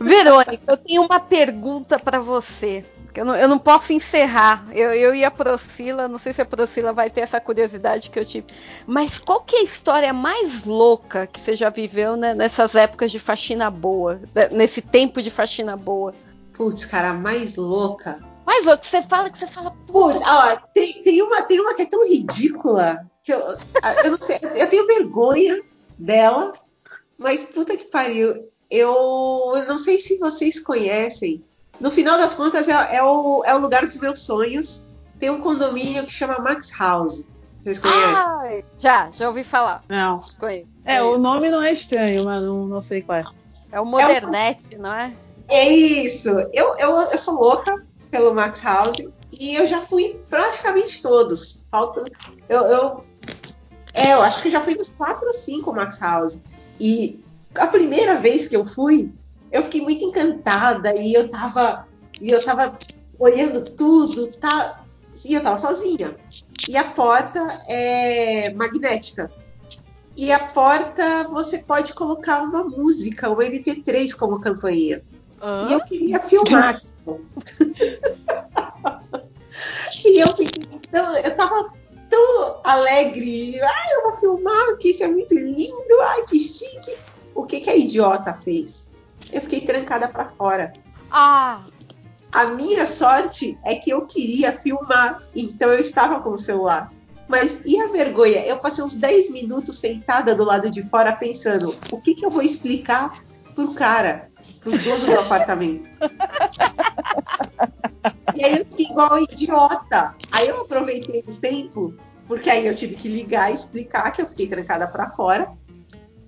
Verônica, 0.00 0.60
eu 0.66 0.76
tenho 0.76 1.02
uma 1.02 1.20
pergunta 1.20 1.98
para 1.98 2.20
você. 2.20 2.84
Eu 3.14 3.26
não, 3.26 3.36
eu 3.36 3.46
não, 3.46 3.58
posso 3.58 3.92
encerrar. 3.92 4.66
Eu, 4.72 4.90
eu 4.92 5.14
e 5.14 5.22
a 5.22 5.30
Procila, 5.30 6.08
não 6.08 6.18
sei 6.18 6.32
se 6.32 6.40
a 6.40 6.46
Procila 6.46 6.92
vai 6.94 7.10
ter 7.10 7.20
essa 7.20 7.38
curiosidade 7.38 8.08
que 8.08 8.18
eu 8.18 8.24
tive. 8.24 8.46
Mas 8.86 9.18
qual 9.18 9.42
que 9.42 9.56
é 9.56 9.58
a 9.60 9.64
história 9.64 10.12
mais 10.14 10.64
louca 10.64 11.26
que 11.26 11.40
você 11.40 11.54
já 11.54 11.68
viveu 11.68 12.16
né, 12.16 12.32
nessas 12.32 12.74
épocas 12.74 13.12
de 13.12 13.18
faxina 13.18 13.70
boa? 13.70 14.18
Né, 14.34 14.48
nesse 14.50 14.80
tempo 14.80 15.20
de 15.20 15.30
faxina 15.30 15.76
boa? 15.76 16.14
Putz, 16.62 16.84
cara, 16.84 17.14
mais 17.14 17.56
louca. 17.56 18.20
Mais 18.46 18.64
louca, 18.64 18.84
você 18.88 19.02
fala 19.02 19.28
que 19.28 19.36
você 19.36 19.48
fala. 19.48 19.72
Putz, 19.88 20.22
ó, 20.24 20.56
tem, 20.72 21.02
tem, 21.02 21.20
uma, 21.20 21.42
tem 21.42 21.58
uma 21.58 21.74
que 21.74 21.82
é 21.82 21.86
tão 21.86 22.08
ridícula 22.08 23.04
que 23.20 23.32
eu, 23.32 23.40
eu 24.04 24.10
não 24.12 24.20
sei, 24.20 24.38
eu 24.54 24.70
tenho 24.70 24.86
vergonha 24.86 25.60
dela, 25.98 26.52
mas 27.18 27.42
puta 27.46 27.76
que 27.76 27.86
pariu. 27.86 28.48
Eu, 28.70 29.52
eu 29.56 29.66
não 29.66 29.76
sei 29.76 29.98
se 29.98 30.18
vocês 30.18 30.60
conhecem. 30.60 31.44
No 31.80 31.90
final 31.90 32.16
das 32.16 32.32
contas, 32.32 32.68
é, 32.68 32.96
é, 32.96 33.02
o, 33.02 33.42
é 33.44 33.52
o 33.56 33.58
lugar 33.58 33.84
dos 33.84 33.96
meus 33.96 34.20
sonhos. 34.20 34.86
Tem 35.18 35.30
um 35.30 35.40
condomínio 35.40 36.04
que 36.04 36.12
chama 36.12 36.38
Max 36.38 36.72
House. 36.78 37.26
Vocês 37.60 37.80
conhecem? 37.80 38.04
Ah, 38.04 38.62
já, 38.78 39.10
já 39.10 39.28
ouvi 39.28 39.42
falar. 39.42 39.82
Não. 39.88 40.20
Conheço. 40.38 40.68
É, 40.84 41.02
o 41.02 41.18
nome 41.18 41.50
não 41.50 41.60
é 41.60 41.72
estranho, 41.72 42.24
mas 42.24 42.40
não, 42.40 42.66
não 42.66 42.80
sei 42.80 43.02
qual 43.02 43.18
é. 43.18 43.24
É 43.72 43.80
o 43.80 43.84
Modernete, 43.84 44.74
é 44.74 44.78
o... 44.78 44.82
não 44.82 44.92
é? 44.92 45.12
É 45.52 45.68
isso. 45.68 46.30
Eu, 46.50 46.74
eu, 46.78 46.96
eu 46.96 47.18
sou 47.18 47.34
louca 47.34 47.84
pelo 48.10 48.34
Max 48.34 48.62
House 48.62 49.06
e 49.30 49.54
eu 49.54 49.66
já 49.66 49.82
fui 49.82 50.18
praticamente 50.30 51.02
todos. 51.02 51.66
Falta. 51.70 52.06
Eu, 52.48 52.60
eu, 52.62 53.04
é, 53.92 54.14
eu 54.14 54.22
acho 54.22 54.42
que 54.42 54.48
já 54.48 54.62
fui 54.62 54.74
nos 54.74 54.88
quatro 54.88 55.26
ou 55.26 55.34
cinco 55.34 55.70
Max 55.70 56.00
House. 56.00 56.40
E 56.80 57.22
a 57.54 57.66
primeira 57.66 58.16
vez 58.16 58.48
que 58.48 58.56
eu 58.56 58.64
fui, 58.64 59.12
eu 59.52 59.62
fiquei 59.62 59.82
muito 59.82 60.02
encantada 60.02 60.96
e 60.98 61.12
eu 61.12 61.28
tava, 61.28 61.86
e 62.18 62.30
eu 62.30 62.42
tava 62.42 62.78
olhando 63.18 63.62
tudo, 63.62 64.28
tá, 64.28 64.82
e 65.22 65.34
eu 65.34 65.42
tava 65.42 65.58
sozinha. 65.58 66.16
E 66.66 66.78
a 66.78 66.84
porta 66.84 67.46
é 67.68 68.54
magnética. 68.54 69.30
E 70.16 70.32
a 70.32 70.38
porta 70.38 71.24
você 71.24 71.58
pode 71.58 71.92
colocar 71.92 72.40
uma 72.42 72.64
música, 72.64 73.30
um 73.30 73.36
MP3 73.36 74.16
como 74.16 74.40
campainha. 74.40 75.02
E 75.68 75.72
eu 75.72 75.84
queria 75.84 76.20
filmar. 76.20 76.80
E 80.04 80.20
eu 80.20 80.28
fiquei. 80.28 80.64
Então, 80.72 81.16
eu 81.18 81.36
tava 81.36 81.72
tão 82.08 82.60
alegre. 82.64 83.60
Ai, 83.60 83.94
eu 83.94 84.02
vou 84.02 84.18
filmar, 84.18 84.76
que 84.78 84.90
isso 84.90 85.04
é 85.04 85.08
muito 85.08 85.34
lindo. 85.34 86.00
Ai, 86.02 86.24
que 86.24 86.38
chique. 86.40 86.96
O 87.34 87.44
que, 87.44 87.60
que 87.60 87.70
a 87.70 87.76
idiota 87.76 88.34
fez? 88.34 88.90
Eu 89.32 89.40
fiquei 89.40 89.60
trancada 89.60 90.08
para 90.08 90.26
fora. 90.26 90.72
Ah! 91.10 91.64
A 92.32 92.46
minha 92.46 92.86
sorte 92.86 93.58
é 93.64 93.74
que 93.74 93.90
eu 93.90 94.06
queria 94.06 94.52
filmar, 94.52 95.22
então 95.36 95.70
eu 95.70 95.80
estava 95.80 96.20
com 96.20 96.30
o 96.30 96.38
celular. 96.38 96.90
Mas 97.28 97.62
e 97.64 97.78
a 97.80 97.88
vergonha? 97.88 98.44
Eu 98.44 98.58
passei 98.58 98.82
uns 98.82 98.94
10 98.94 99.30
minutos 99.30 99.78
sentada 99.78 100.34
do 100.34 100.44
lado 100.44 100.70
de 100.70 100.82
fora 100.88 101.12
pensando: 101.12 101.74
o 101.90 102.00
que, 102.00 102.14
que 102.14 102.24
eu 102.24 102.30
vou 102.30 102.42
explicar 102.42 103.22
pro 103.54 103.74
cara, 103.74 104.30
pro 104.62 104.78
dono 104.78 105.06
do 105.06 105.20
apartamento? 105.20 105.90
e 108.34 108.44
aí 108.44 108.58
eu 108.58 108.64
fiquei 108.66 108.86
igual 108.86 109.18
idiota. 109.18 110.14
Aí 110.30 110.48
eu 110.48 110.62
aproveitei 110.62 111.24
o 111.26 111.34
tempo, 111.36 111.94
porque 112.26 112.48
aí 112.48 112.66
eu 112.66 112.74
tive 112.74 112.94
que 112.94 113.08
ligar 113.08 113.50
e 113.50 113.54
explicar 113.54 114.10
que 114.12 114.22
eu 114.22 114.26
fiquei 114.26 114.46
trancada 114.46 114.86
para 114.86 115.10
fora. 115.10 115.52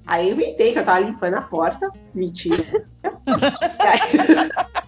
Aí 0.07 0.29
eu 0.29 0.35
inventei 0.35 0.73
que 0.73 0.79
eu 0.79 0.85
tava 0.85 1.01
limpando 1.01 1.35
a 1.35 1.43
porta. 1.43 1.91
Mentira. 2.15 2.87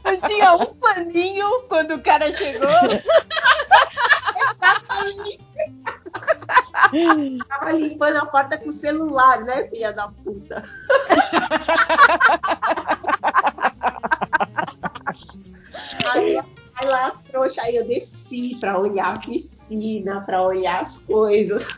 Não 0.05 0.20
tinha 0.28 0.55
um 0.55 0.75
paninho 0.75 1.62
quando 1.68 1.94
o 1.94 2.02
cara 2.02 2.31
chegou. 2.31 2.68
Exatamente. 4.36 5.41
Tava 7.49 7.73
limpando 7.73 8.16
a 8.16 8.26
porta 8.26 8.58
com 8.58 8.68
o 8.68 8.73
celular, 8.73 9.41
né, 9.41 9.68
filha 9.68 9.92
da 9.92 10.08
puta? 10.08 10.62
trouxa, 17.36 17.62
aí 17.62 17.76
eu 17.76 17.86
desci 17.86 18.56
pra 18.58 18.78
olhar 18.78 19.15
a 19.15 19.18
piscina, 19.18 20.23
pra 20.23 20.42
olhar 20.42 20.81
as 20.81 20.98
coisas. 20.98 21.66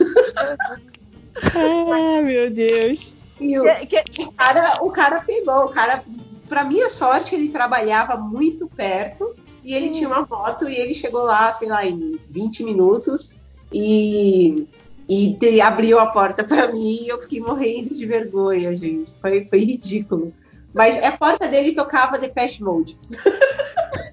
ah, 1.55 2.21
meu 2.21 2.49
Deus. 2.49 3.17
E 3.39 3.59
o, 3.59 3.63
o, 3.63 4.31
cara, 4.33 4.83
o 4.83 4.91
cara 4.91 5.21
pegou, 5.21 5.65
o 5.65 5.69
cara, 5.69 6.03
pra 6.47 6.63
minha 6.63 6.89
sorte, 6.89 7.35
ele 7.35 7.49
trabalhava 7.49 8.17
muito 8.17 8.67
perto 8.67 9.35
e 9.63 9.73
ele 9.73 9.89
tinha 9.89 10.07
uma 10.07 10.25
moto 10.25 10.67
e 10.67 10.75
ele 10.75 10.93
chegou 10.93 11.23
lá, 11.23 11.51
sei 11.53 11.67
lá, 11.67 11.85
em 11.85 12.19
20 12.29 12.63
minutos 12.63 13.39
e, 13.71 14.67
e 15.07 15.61
abriu 15.61 15.99
a 15.99 16.07
porta 16.07 16.43
para 16.43 16.71
mim 16.71 17.03
e 17.03 17.07
eu 17.09 17.19
fiquei 17.21 17.39
morrendo 17.39 17.93
de 17.93 18.05
vergonha, 18.05 18.75
gente. 18.75 19.13
Foi, 19.21 19.47
foi 19.47 19.59
ridículo. 19.59 20.33
Mas 20.73 21.01
a 21.03 21.11
porta 21.17 21.47
dele 21.47 21.73
tocava 21.73 22.17
Depeche 22.17 22.63
Mode. 22.63 22.97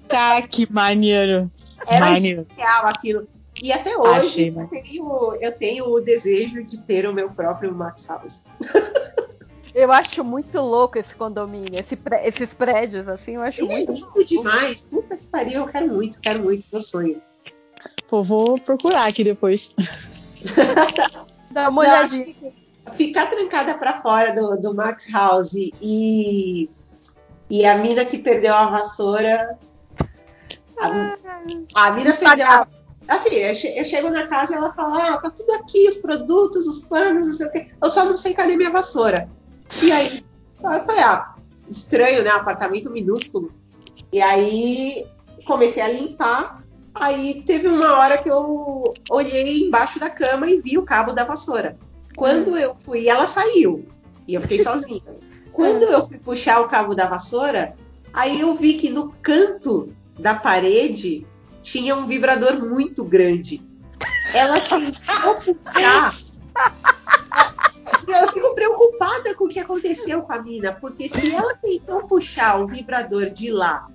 Tá, 0.07 0.41
que 0.41 0.71
maneiro. 0.71 1.51
Era 1.85 2.11
maneiro. 2.11 2.47
genial 2.49 2.87
aquilo. 2.87 3.27
E 3.61 3.73
até 3.73 3.97
hoje 3.97 4.53
eu 4.55 4.67
tenho, 4.69 5.37
eu 5.41 5.51
tenho 5.51 5.85
o 5.85 5.99
desejo 5.99 6.63
de 6.63 6.79
ter 6.79 7.05
o 7.05 7.13
meu 7.13 7.29
próprio 7.29 7.75
Max 7.75 8.07
House. 8.07 8.45
Eu 9.75 9.91
acho 9.91 10.23
muito 10.23 10.59
louco 10.59 10.97
esse 10.97 11.13
condomínio, 11.13 11.79
esse 11.79 11.95
pré, 11.95 12.27
esses 12.27 12.51
prédios, 12.51 13.07
assim, 13.07 13.35
eu 13.35 13.41
acho 13.41 13.61
Ele 13.61 13.73
muito. 13.85 13.91
É 13.91 13.95
lindo 13.95 14.25
demais. 14.25 14.81
Puta 14.81 15.15
que 15.15 15.27
pariu, 15.27 15.61
eu 15.61 15.67
quero 15.67 15.87
muito, 15.87 16.19
quero 16.19 16.41
muito, 16.41 16.65
meu 16.71 16.81
sonho. 16.81 17.21
Pô, 18.07 18.23
vou 18.23 18.59
procurar 18.59 19.05
aqui 19.05 19.23
depois. 19.23 19.75
Dá 21.51 21.69
uma 21.69 21.81
olhadinha. 21.81 22.33
Ficar 22.93 23.27
trancada 23.27 23.77
para 23.77 24.01
fora 24.01 24.33
do, 24.33 24.57
do 24.59 24.73
Max 24.73 25.11
House 25.11 25.53
e, 25.53 26.69
e 27.49 27.65
a 27.65 27.77
mina 27.77 28.05
que 28.05 28.17
perdeu 28.17 28.53
a 28.53 28.67
vassoura. 28.67 29.57
A, 30.79 31.15
a 31.75 31.91
mina 31.91 32.13
perdeu 32.13 32.47
a 32.47 32.67
Assim, 33.07 33.35
eu, 33.35 33.55
che 33.55 33.67
eu 33.77 33.85
chego 33.85 34.09
na 34.09 34.27
casa 34.27 34.53
e 34.53 34.57
ela 34.57 34.71
fala: 34.71 35.13
Ah, 35.13 35.17
tá 35.17 35.29
tudo 35.29 35.49
aqui, 35.53 35.87
os 35.87 35.97
produtos, 35.97 36.67
os 36.67 36.83
panos, 36.83 37.27
não 37.27 37.33
sei 37.33 37.47
o 37.47 37.51
quê. 37.51 37.65
Eu 37.81 37.89
só 37.89 38.03
não 38.03 38.17
sei 38.17 38.33
cadê 38.33 38.57
minha 38.57 38.69
vassoura. 38.69 39.29
E 39.81 39.91
aí, 39.91 40.21
eu 40.61 40.79
falei: 40.81 41.01
Ah, 41.01 41.35
estranho, 41.69 42.23
né? 42.23 42.29
Apartamento 42.31 42.89
minúsculo. 42.89 43.53
E 44.11 44.21
aí 44.21 45.07
comecei 45.45 45.81
a 45.81 45.87
limpar. 45.87 46.61
Aí 46.93 47.43
teve 47.45 47.67
uma 47.67 47.97
hora 47.97 48.17
que 48.17 48.29
eu 48.29 48.93
olhei 49.09 49.67
embaixo 49.67 49.99
da 49.99 50.09
cama 50.09 50.49
e 50.49 50.59
vi 50.59 50.77
o 50.77 50.83
cabo 50.83 51.13
da 51.13 51.23
vassoura. 51.23 51.77
Quando 52.17 52.57
eu 52.57 52.75
fui, 52.75 53.07
ela 53.07 53.27
saiu. 53.27 53.87
E 54.27 54.33
eu 54.33 54.41
fiquei 54.41 54.57
sozinha. 54.59 55.03
Quando 55.53 55.83
eu 55.83 56.05
fui 56.05 56.17
puxar 56.17 56.59
o 56.61 56.67
cabo 56.67 56.95
da 56.95 57.07
vassoura, 57.07 57.75
aí 58.11 58.41
eu 58.41 58.55
vi 58.55 58.73
que 58.73 58.89
no 58.89 59.13
canto 59.21 59.95
da 60.19 60.33
parede 60.33 61.25
tinha 61.61 61.95
um 61.95 62.07
vibrador 62.07 62.59
muito 62.67 63.05
grande. 63.05 63.61
Ela 64.33 64.59
tentou 64.59 65.55
puxar. 65.55 66.15
Eu 68.07 68.27
fico 68.31 68.55
preocupada 68.55 69.35
com 69.35 69.45
o 69.45 69.47
que 69.47 69.59
aconteceu 69.59 70.23
com 70.23 70.33
a 70.33 70.41
mina, 70.41 70.73
porque 70.73 71.07
se 71.07 71.31
ela 71.31 71.55
tentou 71.55 72.07
puxar 72.07 72.59
o 72.59 72.67
vibrador 72.67 73.29
de 73.29 73.51
lá 73.51 73.87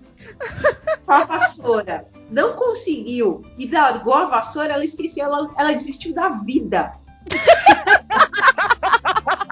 com 1.05 1.13
a 1.13 1.25
vassoura, 1.25 2.07
não 2.31 2.55
conseguiu 2.55 3.45
e 3.59 3.69
largou 3.69 4.15
a 4.15 4.27
vassoura, 4.27 4.75
ela 4.75 4.85
esqueceu, 4.85 5.25
ela, 5.25 5.51
ela 5.59 5.73
desistiu 5.73 6.15
da 6.15 6.29
vida. 6.29 7.02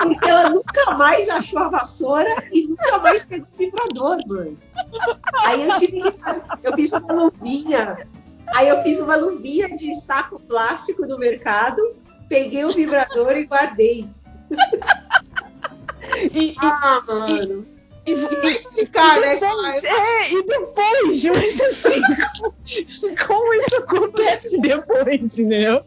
Porque 0.02 0.28
ela 0.28 0.50
nunca 0.50 0.94
mais 0.96 1.28
achou 1.28 1.58
a 1.60 1.68
vassoura 1.68 2.44
e 2.52 2.66
nunca 2.66 2.98
mais 2.98 3.24
pegou 3.24 3.46
o 3.52 3.58
vibrador, 3.58 4.18
mano. 4.28 4.56
Aí 5.44 5.68
eu 5.68 5.74
tive 5.78 6.02
que 6.02 6.12
fazer. 6.18 6.42
Eu 6.62 6.72
fiz 6.74 6.92
uma 6.92 7.12
luvinha. 7.12 8.06
Aí 8.54 8.68
eu 8.68 8.82
fiz 8.82 8.98
uma 8.98 9.16
luvinha 9.16 9.74
de 9.76 9.94
saco 9.94 10.40
plástico 10.40 11.06
do 11.06 11.18
mercado, 11.18 11.80
peguei 12.28 12.64
o 12.64 12.72
vibrador 12.72 13.36
e 13.36 13.44
guardei. 13.46 14.08
E, 16.32 16.54
ah, 16.58 17.02
mano. 17.06 17.64
E, 18.06 18.12
e, 18.12 18.54
explicar, 18.54 19.18
e 19.18 19.38
depois, 19.38 19.82
né? 19.82 19.90
É, 19.90 20.32
e 20.32 20.42
depois, 20.42 21.24
mas 21.24 21.60
assim, 21.60 22.02
como, 22.40 22.54
como 23.26 23.54
isso 23.54 23.76
acontece 23.76 24.60
depois, 24.60 25.14
entendeu? 25.14 25.84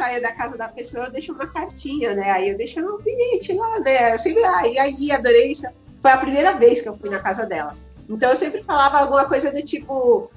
Saio 0.00 0.22
da 0.22 0.32
casa 0.32 0.56
da 0.56 0.66
pessoa, 0.66 1.04
eu 1.04 1.10
deixo 1.10 1.34
uma 1.34 1.46
cartinha, 1.46 2.14
né? 2.14 2.30
Aí 2.30 2.48
eu 2.48 2.56
deixo 2.56 2.80
um 2.80 2.96
bilhete 3.02 3.52
lá, 3.52 3.80
né? 3.80 4.16
Sempre, 4.16 4.40
e 4.72 4.78
aí, 4.78 5.12
adorei 5.12 5.52
isso. 5.52 5.66
Foi 6.00 6.10
a 6.10 6.16
primeira 6.16 6.54
vez 6.54 6.80
que 6.80 6.88
eu 6.88 6.96
fui 6.96 7.10
na 7.10 7.18
casa 7.18 7.44
dela. 7.44 7.76
Então 8.08 8.30
eu 8.30 8.36
sempre 8.36 8.64
falava 8.64 8.96
alguma 8.96 9.26
coisa 9.26 9.52
do 9.52 9.62
tipo, 9.62 10.30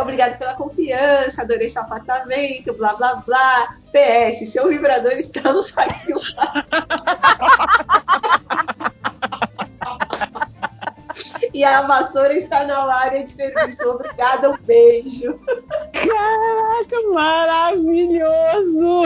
obrigado 0.00 0.38
pela 0.38 0.54
confiança, 0.54 1.42
adorei 1.42 1.68
seu 1.68 1.82
apartamento, 1.82 2.72
blá 2.72 2.94
blá 2.94 3.16
blá. 3.16 3.76
PS, 3.92 4.48
seu 4.48 4.70
vibrador 4.70 5.12
está 5.12 5.52
no 5.52 5.62
saquinho. 5.62 6.16
e 11.52 11.62
a 11.62 11.82
vassoura 11.82 12.32
está 12.32 12.64
na 12.64 12.90
área 12.90 13.22
de 13.22 13.34
serviço. 13.34 13.86
Obrigada, 13.86 14.50
um 14.50 14.56
beijo. 14.62 15.38
Caraca, 16.06 16.96
maravilhoso! 17.12 19.04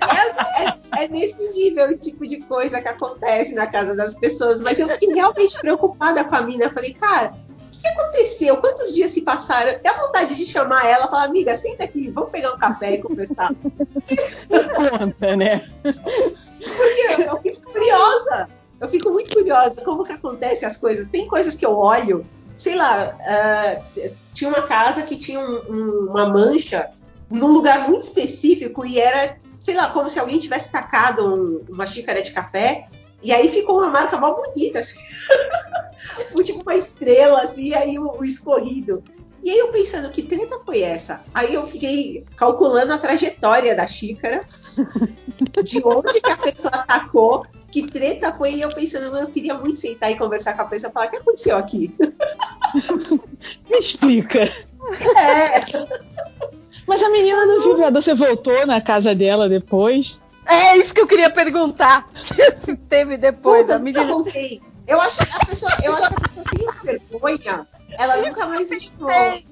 É, 0.00 0.64
é, 0.64 1.04
é, 1.04 1.08
nesse 1.08 1.36
nível 1.52 1.90
o 1.90 1.98
tipo 1.98 2.26
de 2.26 2.38
coisa 2.38 2.80
que 2.80 2.88
acontece 2.88 3.54
na 3.54 3.66
casa 3.66 3.94
das 3.94 4.14
pessoas. 4.14 4.60
Mas 4.60 4.78
eu 4.78 4.88
fiquei 4.88 5.12
realmente 5.14 5.58
preocupada 5.60 6.24
com 6.24 6.34
a 6.34 6.40
mina. 6.42 6.70
Falei, 6.70 6.94
cara, 6.94 7.34
o 7.58 7.70
que, 7.70 7.80
que 7.80 7.88
aconteceu? 7.88 8.56
Quantos 8.56 8.94
dias 8.94 9.10
se 9.10 9.20
passaram? 9.20 9.78
Dá 9.82 9.92
vontade 9.92 10.34
de 10.34 10.46
chamar 10.46 10.86
ela 10.86 11.04
e 11.04 11.08
falar, 11.08 11.24
amiga, 11.24 11.56
senta 11.56 11.84
aqui, 11.84 12.10
vamos 12.10 12.30
pegar 12.30 12.54
um 12.54 12.58
café 12.58 12.94
e 12.94 13.02
conversar. 13.02 13.54
Conta, 14.74 15.36
né? 15.36 15.68
Porque 15.82 17.22
eu, 17.22 17.26
eu 17.26 17.42
fico 17.42 17.72
curiosa. 17.72 18.48
Eu 18.80 18.88
fico 18.88 19.10
muito 19.10 19.30
curiosa 19.34 19.76
como 19.82 20.04
que 20.04 20.12
acontece 20.12 20.64
as 20.64 20.78
coisas. 20.78 21.08
Tem 21.08 21.28
coisas 21.28 21.54
que 21.54 21.66
eu 21.66 21.76
olho, 21.76 22.24
sei 22.60 22.76
lá, 22.76 23.16
uh, 23.18 24.14
tinha 24.32 24.50
uma 24.50 24.62
casa 24.62 25.02
que 25.02 25.16
tinha 25.16 25.40
um, 25.40 25.62
um, 25.68 26.10
uma 26.10 26.26
mancha 26.26 26.90
num 27.30 27.48
lugar 27.48 27.88
muito 27.88 28.02
específico 28.02 28.84
e 28.84 28.98
era 28.98 29.38
sei 29.60 29.74
lá, 29.74 29.90
como 29.90 30.08
se 30.08 30.18
alguém 30.18 30.38
tivesse 30.38 30.72
tacado 30.72 31.26
um, 31.26 31.64
uma 31.68 31.86
xícara 31.86 32.22
de 32.22 32.32
café, 32.32 32.88
e 33.22 33.30
aí 33.30 33.48
ficou 33.50 33.78
uma 33.78 33.90
marca 33.90 34.18
mal 34.18 34.34
bonita, 34.34 34.78
assim. 34.78 34.98
tipo 36.42 36.62
uma 36.62 36.74
estrela, 36.74 37.42
assim, 37.42 37.66
e 37.66 37.74
aí 37.74 37.98
o, 37.98 38.18
o, 38.18 38.24
escorrido. 38.24 39.04
E 39.42 39.50
aí 39.50 39.58
eu 39.58 39.68
pensando, 39.68 40.10
que 40.10 40.22
treta 40.22 40.58
foi 40.64 40.80
essa? 40.80 41.22
Aí 41.34 41.54
eu 41.54 41.66
fiquei 41.66 42.24
calculando 42.36 42.94
a 42.94 42.98
trajetória 42.98 43.76
da 43.76 43.86
xícara, 43.86 44.40
de 45.62 45.82
onde 45.84 46.20
que 46.20 46.30
a 46.30 46.38
pessoa 46.38 46.74
atacou, 46.74 47.44
que 47.70 47.86
treta 47.86 48.32
foi, 48.32 48.54
e 48.54 48.62
eu 48.62 48.74
pensando, 48.74 49.14
eu 49.16 49.28
queria 49.28 49.54
muito 49.54 49.78
sentar 49.78 50.10
e 50.10 50.18
conversar 50.18 50.54
com 50.54 50.62
a 50.62 50.66
pessoa 50.66 50.90
e 50.90 50.94
falar, 50.94 51.06
o 51.06 51.10
que 51.10 51.16
aconteceu 51.16 51.56
aqui? 51.56 51.94
Me 53.68 53.78
explica. 53.78 54.40
É. 54.40 55.60
Mas 56.86 57.02
a 57.02 57.10
menina 57.10 57.46
do 57.46 57.62
vibrador, 57.62 58.02
você 58.02 58.14
voltou 58.14 58.66
na 58.66 58.80
casa 58.80 59.14
dela 59.14 59.48
depois? 59.48 60.20
É 60.46 60.76
isso 60.76 60.92
que 60.92 61.00
eu 61.00 61.06
queria 61.06 61.30
perguntar. 61.30 62.08
Se 62.14 62.76
teve 62.76 63.16
depois. 63.16 63.62
Puta, 63.62 63.76
a 63.76 63.78
menina... 63.78 64.02
Eu 64.02 64.08
voltei. 64.08 64.60
Eu 64.86 65.00
acho 65.00 65.18
que 65.18 65.36
a 65.36 65.46
pessoa, 65.46 65.72
eu 65.84 65.92
acho 65.92 66.08
que 66.08 66.14
a 66.16 66.20
pessoa 66.20 66.44
tem 66.50 66.66
vergonha. 66.82 67.68
Ela 67.96 68.16
nunca 68.16 68.46
mais 68.46 68.68
deixou. 68.68 69.08
É, 69.08 69.42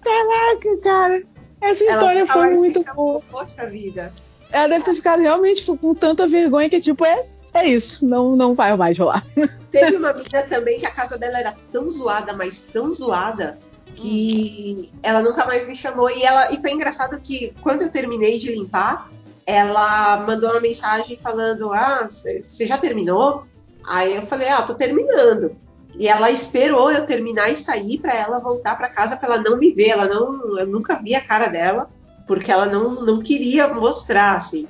caraca, 0.00 0.76
cara. 0.82 1.22
Essa 1.60 1.84
história 1.84 2.26
foi 2.26 2.54
muito 2.54 2.84
boa. 2.94 3.20
Poxa 3.30 3.66
vida. 3.66 4.12
Ela 4.52 4.68
deve 4.68 4.84
ter 4.84 4.94
ficado 4.94 5.20
realmente 5.22 5.64
com 5.64 5.94
tanta 5.94 6.26
vergonha 6.26 6.70
que, 6.70 6.80
tipo, 6.80 7.04
é, 7.04 7.26
é 7.54 7.66
isso. 7.66 8.06
Não, 8.06 8.36
não 8.36 8.54
vai 8.54 8.76
mais 8.76 8.98
rolar. 8.98 9.24
Teve 9.70 9.96
uma 9.96 10.12
menina 10.12 10.42
também 10.42 10.78
que 10.78 10.86
a 10.86 10.90
casa 10.90 11.18
dela 11.18 11.38
era 11.38 11.54
tão 11.72 11.90
zoada, 11.90 12.34
mas 12.34 12.62
tão 12.62 12.94
zoada, 12.94 13.58
que 13.94 14.90
ela 15.02 15.22
nunca 15.22 15.46
mais 15.46 15.66
me 15.66 15.74
chamou. 15.74 16.10
E, 16.10 16.22
ela, 16.22 16.52
e 16.52 16.60
foi 16.60 16.72
engraçado 16.72 17.20
que 17.20 17.54
quando 17.62 17.82
eu 17.82 17.90
terminei 17.90 18.38
de 18.38 18.54
limpar, 18.54 19.10
ela 19.46 20.24
mandou 20.26 20.50
uma 20.50 20.60
mensagem 20.60 21.18
falando: 21.22 21.72
Ah, 21.72 22.08
você 22.08 22.66
já 22.66 22.78
terminou? 22.78 23.44
Aí 23.86 24.16
eu 24.16 24.22
falei: 24.22 24.48
Ah, 24.48 24.62
tô 24.62 24.74
terminando. 24.74 25.56
E 25.98 26.08
ela 26.08 26.30
esperou 26.30 26.90
eu 26.90 27.04
terminar 27.06 27.50
e 27.50 27.56
sair 27.56 27.98
para 27.98 28.14
ela 28.14 28.38
voltar 28.38 28.76
para 28.76 28.88
casa 28.88 29.16
para 29.16 29.34
ela 29.34 29.42
não 29.42 29.58
me 29.58 29.72
ver. 29.72 29.90
Ela 29.90 30.06
não, 30.06 30.58
eu 30.58 30.66
nunca 30.66 30.96
vi 30.96 31.14
a 31.14 31.20
cara 31.20 31.48
dela 31.48 31.88
porque 32.26 32.50
ela 32.50 32.66
não, 32.66 33.04
não 33.04 33.20
queria 33.20 33.68
mostrar 33.68 34.36
assim. 34.36 34.66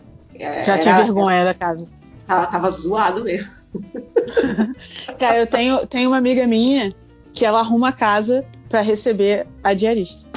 Já 0.65 0.78
tinha 0.78 0.97
vergonha 0.97 1.44
da 1.44 1.55
casa. 1.55 1.89
Tava, 2.26 2.47
tava 2.47 2.70
zoado 2.70 3.25
mesmo. 3.25 3.51
Cara, 5.18 5.39
eu 5.39 5.47
tenho, 5.47 5.86
tenho 5.86 6.10
uma 6.10 6.17
amiga 6.18 6.47
minha 6.47 6.94
que 7.34 7.44
ela 7.44 7.60
arruma 7.60 7.89
a 7.89 7.92
casa 7.92 8.44
para 8.68 8.81
receber 8.81 9.47
a 9.62 9.75
diarista. 9.75 10.28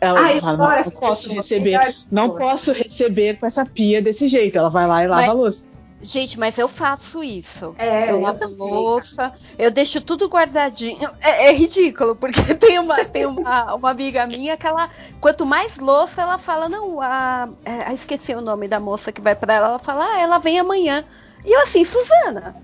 Ela 0.00 0.18
Ai, 0.18 0.40
fala, 0.40 0.56
não, 0.56 0.84
não 0.84 0.90
posso 0.92 1.32
receber, 1.32 1.94
não 2.10 2.30
posso 2.30 2.72
receber 2.72 3.38
com 3.38 3.46
essa 3.46 3.66
pia 3.66 4.00
desse 4.00 4.28
jeito. 4.28 4.56
Ela 4.56 4.70
vai 4.70 4.86
lá 4.86 5.04
e 5.04 5.06
lava 5.06 5.20
Mas- 5.22 5.30
a 5.30 5.32
louça. 5.34 5.69
Gente, 6.02 6.38
mas 6.38 6.56
eu 6.56 6.66
faço 6.66 7.22
isso. 7.22 7.74
É, 7.78 8.10
eu 8.10 8.20
lavo 8.20 8.48
louça, 8.56 9.32
eu 9.58 9.70
deixo 9.70 10.00
tudo 10.00 10.28
guardadinho. 10.28 11.10
É, 11.20 11.48
é 11.48 11.52
ridículo, 11.52 12.16
porque 12.16 12.40
tem 12.56 12.78
uma, 12.78 13.04
tem 13.04 13.26
uma, 13.26 13.74
uma 13.74 13.90
amiga 13.90 14.26
minha 14.26 14.56
que 14.56 14.66
ela, 14.66 14.88
quanto 15.20 15.44
mais 15.44 15.76
louça, 15.76 16.22
ela 16.22 16.38
fala, 16.38 16.68
não, 16.68 17.00
a, 17.02 17.48
é, 17.64 17.84
ah, 17.86 17.94
esqueci 17.94 18.34
o 18.34 18.40
nome 18.40 18.66
da 18.66 18.80
moça 18.80 19.12
que 19.12 19.20
vai 19.20 19.34
pra 19.34 19.52
ela, 19.52 19.68
ela 19.68 19.78
fala, 19.78 20.06
ah, 20.06 20.20
ela 20.20 20.38
vem 20.38 20.58
amanhã. 20.58 21.04
E 21.44 21.52
eu 21.52 21.62
assim, 21.62 21.84
Suzana, 21.84 22.54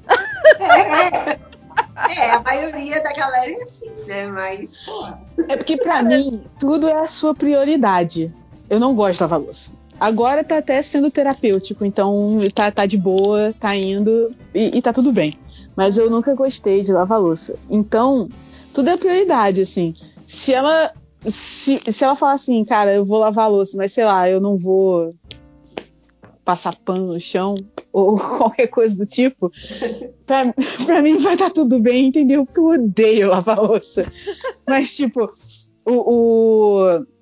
É, 0.58 1.39
é, 2.18 2.31
a 2.31 2.40
maioria 2.40 3.02
da 3.02 3.12
galera 3.12 3.50
é 3.50 3.62
assim, 3.62 3.90
né? 4.06 4.26
Mas, 4.26 4.76
porra. 4.84 5.20
É 5.48 5.56
porque 5.56 5.76
pra 5.76 6.02
mim 6.02 6.44
tudo 6.58 6.89
é 6.89 7.00
a 7.00 7.06
sua 7.06 7.34
prioridade. 7.34 8.32
Eu 8.68 8.81
não 8.81 8.94
gosto 8.94 9.18
de 9.18 9.23
lavar 9.23 9.40
louça. 9.40 9.73
Agora 9.99 10.44
tá 10.44 10.58
até 10.58 10.83
sendo 10.83 11.10
terapêutico, 11.10 11.84
então 11.84 12.39
tá, 12.55 12.70
tá 12.70 12.84
de 12.84 12.99
boa, 12.99 13.55
tá 13.58 13.75
indo 13.75 14.34
e, 14.55 14.76
e 14.76 14.83
tá 14.83 14.92
tudo 14.92 15.12
bem. 15.12 15.34
Mas 15.75 15.97
eu 15.97 16.10
nunca 16.10 16.34
gostei 16.34 16.83
de 16.83 16.92
lavar 16.92 17.20
louça. 17.20 17.57
Então, 17.70 18.28
tudo 18.73 18.91
é 18.91 18.97
prioridade, 18.97 19.60
assim. 19.62 19.94
Se 20.26 20.52
ela. 20.52 20.92
Se, 21.28 21.81
se 21.91 22.05
ela 22.05 22.15
falar 22.15 22.34
assim, 22.34 22.65
cara, 22.65 22.94
eu 22.94 23.05
vou 23.05 23.18
lavar 23.18 23.47
a 23.47 23.49
louça, 23.49 23.76
mas 23.76 23.92
sei 23.92 24.05
lá, 24.05 24.28
eu 24.31 24.41
não 24.41 24.57
vou 24.57 25.10
passar 26.44 26.76
pano 26.76 27.07
no 27.12 27.18
chão 27.18 27.57
ou 27.92 28.16
qualquer 28.16 28.68
coisa 28.68 28.94
do 28.97 29.05
tipo, 29.07 29.50
pra, 30.25 30.55
pra 30.84 31.02
mim 31.02 31.16
vai 31.18 31.34
estar 31.34 31.50
tudo 31.50 31.81
bem, 31.81 32.07
entendeu? 32.07 32.44
Porque 32.47 32.60
eu 32.60 32.66
odeio 32.66 33.31
lavar 33.31 33.58
louça. 33.58 34.07
Mas, 34.68 34.94
tipo, 34.94 35.26
o. 35.84 35.92
o- 35.92 37.16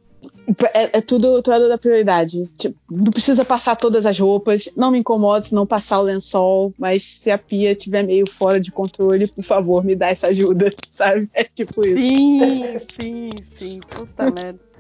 é, 0.73 0.99
é 0.99 1.01
tudo, 1.01 1.43
tudo 1.43 1.69
da 1.69 1.79
prioridade. 1.79 2.47
Tipo, 2.57 2.77
não 2.91 3.13
precisa 3.13 3.45
passar 3.45 3.77
todas 3.77 4.07
as 4.07 4.19
roupas. 4.19 4.69
Não 4.77 4.91
me 4.91 4.99
incomoda 4.99 5.43
se 5.43 5.55
não 5.55 5.67
passar 5.67 6.01
o 6.01 6.03
lençol. 6.03 6.73
Mas 6.79 7.03
se 7.03 7.31
a 7.31 7.39
pia 7.39 7.73
estiver 7.73 8.03
meio 8.03 8.29
fora 8.29 8.61
de 8.61 8.71
controle, 8.71 9.27
por 9.27 9.43
favor, 9.43 9.85
me 9.85 9.95
dá 9.95 10.09
essa 10.09 10.29
ajuda. 10.29 10.73
Sabe? 10.91 11.29
É 11.33 11.45
tipo 11.45 11.87
isso. 11.87 12.01
sim, 12.01 12.81
sim, 12.97 13.31
sim, 13.57 13.81
puta 13.81 14.31
merda. 14.31 14.75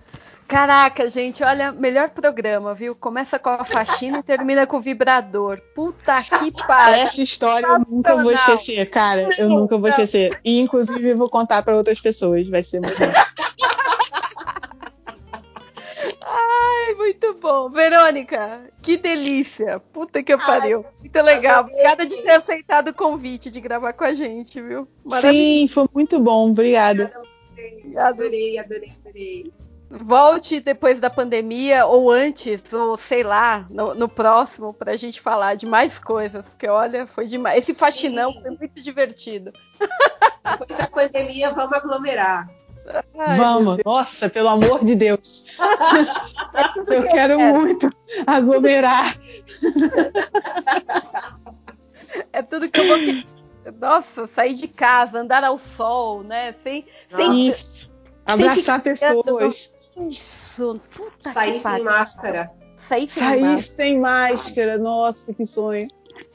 Caraca, 0.46 1.08
gente, 1.08 1.42
olha, 1.42 1.72
melhor 1.72 2.10
programa, 2.10 2.74
viu? 2.74 2.94
Começa 2.94 3.38
com 3.38 3.48
a 3.48 3.64
faxina 3.64 4.18
e 4.18 4.22
termina 4.22 4.66
com 4.66 4.76
o 4.76 4.80
vibrador. 4.80 5.58
Puta 5.74 6.22
que 6.22 6.52
pariu. 6.66 7.02
Essa 7.02 7.22
história 7.22 7.66
eu 7.66 7.78
nunca 7.88 8.14
vou 8.14 8.30
esquecer, 8.30 8.88
cara. 8.90 9.28
Eu 9.38 9.48
nunca 9.48 9.78
vou 9.78 9.88
esquecer. 9.88 10.38
E 10.44 10.60
inclusive 10.60 11.14
vou 11.14 11.30
contar 11.30 11.62
pra 11.62 11.74
outras 11.74 11.98
pessoas. 11.98 12.48
Vai 12.48 12.62
ser 12.62 12.80
muito 12.80 12.94
Ai, 16.94 16.96
muito 16.96 17.34
bom. 17.34 17.68
Verônica, 17.68 18.70
que 18.80 18.96
delícia. 18.96 19.80
Puta 19.80 20.22
que 20.22 20.36
pariu. 20.36 20.86
Muito 21.00 21.20
legal. 21.20 21.64
Obrigada 21.64 22.06
de 22.06 22.22
ter 22.22 22.30
aceitado 22.30 22.88
o 22.88 22.94
convite 22.94 23.50
de 23.50 23.60
gravar 23.60 23.92
com 23.92 24.04
a 24.04 24.14
gente, 24.14 24.60
viu? 24.60 24.88
Sim, 25.20 25.66
foi 25.68 25.86
muito 25.92 26.20
bom. 26.20 26.50
Obrigada. 26.50 27.10
Adorei, 27.96 28.58
adorei, 28.58 28.92
adorei. 29.00 29.52
Volte 29.90 30.60
depois 30.60 30.98
da 30.98 31.08
pandemia, 31.08 31.86
ou 31.86 32.10
antes, 32.10 32.60
ou 32.72 32.96
sei 32.96 33.22
lá, 33.22 33.66
no, 33.70 33.94
no 33.94 34.08
próximo, 34.08 34.74
pra 34.74 34.96
gente 34.96 35.20
falar 35.20 35.54
de 35.54 35.66
mais 35.66 35.98
coisas. 35.98 36.44
Porque 36.48 36.66
olha, 36.66 37.06
foi 37.06 37.26
demais. 37.26 37.62
Esse 37.62 37.74
faxinão 37.74 38.32
Sim. 38.32 38.42
foi 38.42 38.50
muito 38.50 38.80
divertido. 38.80 39.52
Depois 39.78 40.78
da 40.78 40.86
pandemia, 40.88 41.50
vamos 41.50 41.76
aglomerar. 41.76 42.48
Ai, 43.18 43.36
Vamos. 43.36 43.78
Nossa, 43.84 44.28
pelo 44.28 44.48
amor 44.48 44.84
de 44.84 44.94
Deus. 44.94 45.56
eu 46.88 47.02
quero 47.08 47.38
muito 47.40 47.90
aglomerar. 48.26 49.16
É 52.32 52.42
tudo 52.42 52.68
que 52.68 52.80
eu 52.80 52.86
vou. 52.86 52.98
que- 52.98 53.26
Nossa, 53.80 54.26
sair 54.26 54.54
de 54.54 54.68
casa, 54.68 55.20
andar 55.20 55.42
ao 55.44 55.58
sol, 55.58 56.22
né? 56.22 56.54
Sem, 56.62 56.84
sem 57.14 57.48
Isso. 57.48 57.92
Abraçar 58.26 58.80
pessoas. 58.82 59.92
isso. 60.08 60.80
Puta 60.94 61.30
Sair 61.32 61.52
que 61.52 61.58
sem 61.60 61.82
máscara. 61.82 62.50
Sair 62.88 63.08
sem 63.08 63.22
Sair 63.22 63.40
máscara. 63.40 63.62
sem 63.62 64.00
máscara. 64.00 64.78
Nossa, 64.78 65.34
que 65.34 65.44
sonho. 65.46 65.88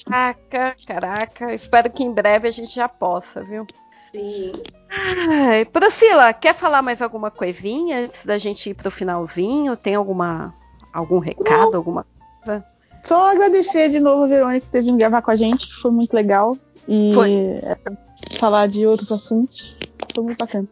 Caraca, 0.05 0.75
caraca. 0.85 1.53
Espero 1.53 1.89
que 1.91 2.03
em 2.03 2.11
breve 2.11 2.47
a 2.47 2.51
gente 2.51 2.73
já 2.73 2.87
possa, 2.89 3.43
viu? 3.43 3.65
Sim. 4.13 4.51
Ai, 4.89 5.65
Priscila, 5.65 6.33
quer 6.33 6.55
falar 6.57 6.81
mais 6.81 7.01
alguma 7.01 7.29
coisinha 7.29 8.05
antes 8.05 8.25
da 8.25 8.38
gente 8.38 8.69
ir 8.69 8.73
pro 8.73 8.89
finalzinho? 8.89 9.77
Tem 9.77 9.95
alguma 9.95 10.53
algum 10.93 11.19
recado, 11.19 11.77
alguma 11.77 12.05
coisa? 12.43 12.65
Só 13.03 13.31
agradecer 13.31 13.89
de 13.89 13.99
novo 13.99 14.23
a 14.23 14.27
Verônica 14.27 14.67
ter 14.71 14.81
vindo 14.81 14.97
gravar 14.97 15.21
com 15.21 15.31
a 15.31 15.35
gente, 15.35 15.67
que 15.67 15.73
foi 15.73 15.91
muito 15.91 16.13
legal. 16.13 16.57
E 16.88 17.13
Foi. 17.13 17.31
é, 17.31 17.77
falar 18.38 18.67
de 18.67 18.85
outros 18.85 19.11
assuntos. 19.11 19.77
Foi 20.13 20.23
muito 20.23 20.38
bacana. 20.38 20.67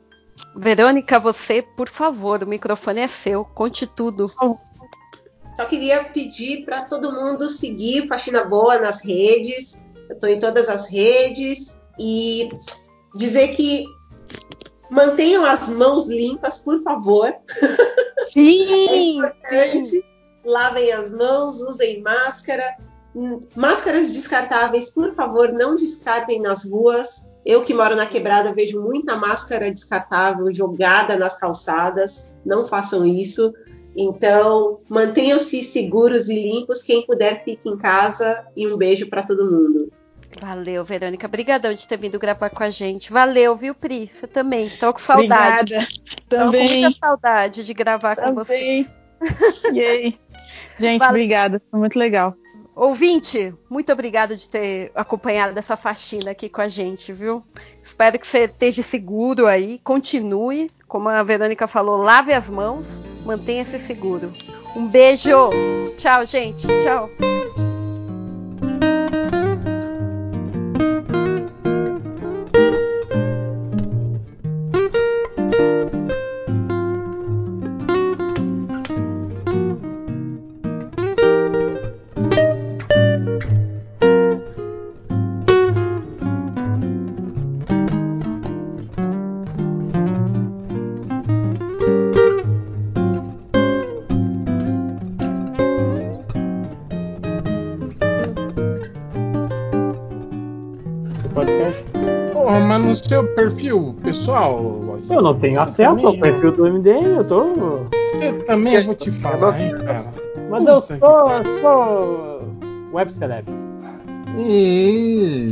Verônica, 0.55 1.19
você, 1.19 1.61
por 1.61 1.87
favor, 1.87 2.43
o 2.43 2.47
microfone 2.47 3.01
é 3.01 3.07
seu. 3.07 3.45
Conte 3.45 3.85
tudo. 3.85 4.27
Só 4.27 5.65
queria 5.69 6.03
pedir 6.05 6.65
para 6.65 6.81
todo 6.83 7.13
mundo 7.13 7.49
seguir 7.49 8.07
Faxina 8.07 8.43
Boa 8.43 8.79
nas 8.79 9.03
redes. 9.03 9.79
Eu 10.09 10.15
estou 10.15 10.29
em 10.29 10.39
todas 10.39 10.67
as 10.67 10.89
redes. 10.91 11.79
E 11.99 12.49
dizer 13.17 13.49
que 13.49 13.85
mantenham 14.89 15.43
as 15.43 15.67
mãos 15.69 16.07
limpas, 16.07 16.59
por 16.59 16.81
favor. 16.81 17.33
Sim! 18.31 19.17
importante. 19.19 20.05
Lavem 20.45 20.91
as 20.91 21.11
mãos, 21.11 21.61
usem 21.61 22.01
máscara. 22.01 22.63
Hum, 23.15 23.41
Máscaras 23.55 24.13
descartáveis, 24.13 24.91
por 24.91 25.13
favor, 25.13 25.51
não 25.51 25.75
descartem 25.75 26.39
nas 26.39 26.63
ruas. 26.63 27.29
Eu 27.45 27.63
que 27.63 27.73
moro 27.73 27.95
na 27.95 28.05
quebrada 28.05 28.53
vejo 28.53 28.81
muita 28.81 29.15
máscara 29.15 29.71
descartável 29.71 30.53
jogada 30.53 31.17
nas 31.17 31.37
calçadas. 31.37 32.29
Não 32.45 32.65
façam 32.65 33.05
isso. 33.05 33.53
Então, 33.95 34.79
mantenham-se 34.89 35.63
seguros 35.63 36.29
e 36.29 36.35
limpos. 36.35 36.83
Quem 36.83 37.05
puder, 37.05 37.43
fique 37.43 37.67
em 37.67 37.77
casa. 37.77 38.45
E 38.55 38.67
um 38.67 38.77
beijo 38.77 39.09
para 39.09 39.23
todo 39.23 39.49
mundo. 39.49 39.91
Valeu, 40.39 40.83
Verônica. 40.85 41.25
Obrigadão 41.27 41.73
de 41.73 41.87
ter 41.87 41.97
vindo 41.97 42.19
gravar 42.19 42.49
com 42.49 42.63
a 42.63 42.69
gente. 42.69 43.11
Valeu, 43.11 43.55
viu, 43.55 43.73
Pri? 43.73 44.11
Você 44.13 44.27
também. 44.27 44.69
Tô 44.69 44.93
com 44.93 44.99
saudade. 44.99 45.73
Obrigada. 45.75 45.87
Tô 46.29 46.35
com 46.37 46.45
Também. 46.45 46.81
muita 46.81 46.97
saudade 46.99 47.65
de 47.65 47.73
gravar 47.73 48.15
com 48.15 48.33
você. 48.33 48.53
Também. 48.53 48.87
Yay. 49.73 50.19
Gente, 50.79 50.99
Valeu. 50.99 51.09
obrigada. 51.09 51.61
Foi 51.71 51.79
muito 51.79 51.97
legal. 51.97 52.35
Ouvinte, 52.75 53.51
muito 53.67 53.91
obrigada 53.91 54.35
de 54.35 54.47
ter 54.47 54.91
acompanhado 54.93 55.57
essa 55.57 55.75
faxina 55.75 56.29
aqui 56.29 56.47
com 56.47 56.61
a 56.61 56.67
gente, 56.67 57.11
viu? 57.11 57.43
Espero 57.81 58.19
que 58.19 58.27
você 58.27 58.43
esteja 58.43 58.83
seguro 58.83 59.47
aí, 59.47 59.79
continue. 59.83 60.69
Como 60.87 61.09
a 61.09 61.23
Verônica 61.23 61.65
falou, 61.65 61.97
lave 61.97 62.33
as 62.33 62.47
mãos, 62.47 62.85
mantenha-se 63.25 63.79
seguro. 63.79 64.31
Um 64.75 64.87
beijo! 64.87 65.49
Tchau, 65.97 66.23
gente. 66.23 66.67
Tchau. 66.83 67.09
Perfil 103.67 103.95
pessoal? 104.01 104.99
Eu 105.09 105.21
não 105.21 105.37
tenho 105.37 105.59
acesso 105.59 106.07
ao 106.07 106.17
perfil 106.17 106.51
do 106.51 106.63
MDM, 106.65 107.17
eu 107.17 107.27
tô. 107.27 107.45
Você 108.13 108.33
também 108.45 108.75
eu 108.75 108.85
vou 108.85 108.95
te 108.95 109.11
falar, 109.11 109.59
hein, 109.59 109.71
cara. 109.71 110.13
Mas 110.49 110.65
eu 110.65 110.81
sou, 110.81 110.95
eu 110.95 111.59
sou 111.59 112.93
web 112.93 113.13
celeb. 113.13 113.49
Hum, 114.29 115.47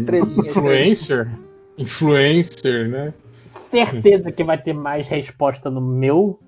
influencer? 0.46 1.30
Influencer, 1.78 2.88
né? 2.88 3.14
Certeza 3.70 4.32
que 4.32 4.44
vai 4.44 4.58
ter 4.58 4.74
mais 4.74 5.08
resposta 5.08 5.70
no 5.70 5.82
meu 5.82 6.40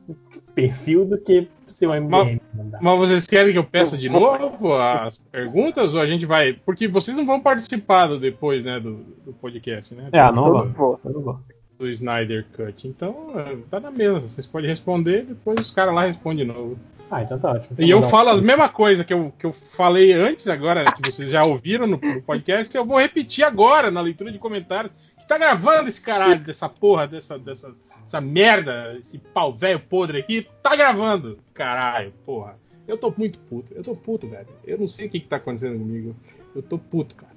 perfil 0.55 1.05
do 1.05 1.17
que 1.17 1.47
seu 1.67 1.91
MDM. 1.91 2.09
Mas, 2.09 2.81
mas 2.81 2.97
vocês 2.97 3.27
querem 3.27 3.51
que 3.51 3.59
eu 3.59 3.63
peça 3.63 3.97
de 3.97 4.09
novo 4.09 4.73
as 4.75 5.17
perguntas 5.31 5.93
ou 5.93 5.99
a 6.01 6.07
gente 6.07 6.25
vai. 6.25 6.53
Porque 6.53 6.87
vocês 6.87 7.15
não 7.17 7.25
vão 7.25 7.39
participar 7.39 8.07
do, 8.07 8.19
depois, 8.19 8.63
né, 8.63 8.79
do, 8.79 9.03
do 9.25 9.33
podcast, 9.33 9.93
né? 9.93 10.09
É, 10.11 10.31
não 10.31 10.73
vou. 10.73 10.99
Eu 11.03 11.11
não 11.11 11.21
vou. 11.21 11.39
Do 11.77 11.87
Snyder 11.89 12.45
Cut. 12.55 12.87
Então, 12.87 13.33
tá 13.69 13.79
na 13.79 13.91
mesma. 13.91 14.19
Vocês 14.19 14.47
podem 14.47 14.69
responder, 14.69 15.23
depois 15.23 15.59
os 15.59 15.71
caras 15.71 15.93
lá 15.93 16.05
respondem 16.05 16.45
de 16.45 16.51
novo. 16.51 16.77
Ah, 17.09 17.21
então 17.21 17.39
tá 17.39 17.53
ótimo. 17.53 17.77
E 17.79 17.89
eu 17.89 18.01
falo 18.01 18.29
as 18.29 18.41
mesmas 18.41 18.71
coisas 18.71 19.05
que 19.05 19.13
eu, 19.13 19.33
que 19.37 19.45
eu 19.45 19.53
falei 19.53 20.11
antes, 20.11 20.47
agora, 20.47 20.91
que 20.91 21.09
vocês 21.09 21.29
já 21.29 21.43
ouviram 21.43 21.87
no, 21.87 21.97
no 21.97 22.21
podcast, 22.21 22.75
eu 22.75 22.85
vou 22.85 22.99
repetir 22.99 23.45
agora 23.45 23.89
na 23.89 24.01
leitura 24.01 24.31
de 24.31 24.37
comentários. 24.37 24.91
Que 25.19 25.27
tá 25.27 25.37
gravando 25.37 25.87
esse 25.87 26.01
caralho 26.01 26.39
dessa 26.41 26.67
porra, 26.67 27.07
dessa, 27.07 27.39
dessa, 27.39 27.73
essa 28.05 28.19
merda, 28.19 28.95
esse 28.99 29.17
pau 29.17 29.53
velho 29.53 29.79
podre 29.79 30.19
aqui, 30.19 30.47
tá 30.61 30.75
gravando. 30.75 31.37
Caralho, 31.53 32.13
porra. 32.25 32.55
Eu 32.87 32.97
tô 32.97 33.13
muito 33.15 33.39
puto. 33.39 33.73
Eu 33.73 33.83
tô 33.83 33.95
puto, 33.95 34.27
velho. 34.27 34.47
Eu 34.65 34.77
não 34.77 34.87
sei 34.87 35.07
o 35.07 35.09
que, 35.09 35.19
que 35.19 35.27
tá 35.27 35.35
acontecendo 35.35 35.77
comigo. 35.77 36.15
Eu 36.55 36.61
tô 36.61 36.77
puto, 36.77 37.15
cara. 37.15 37.33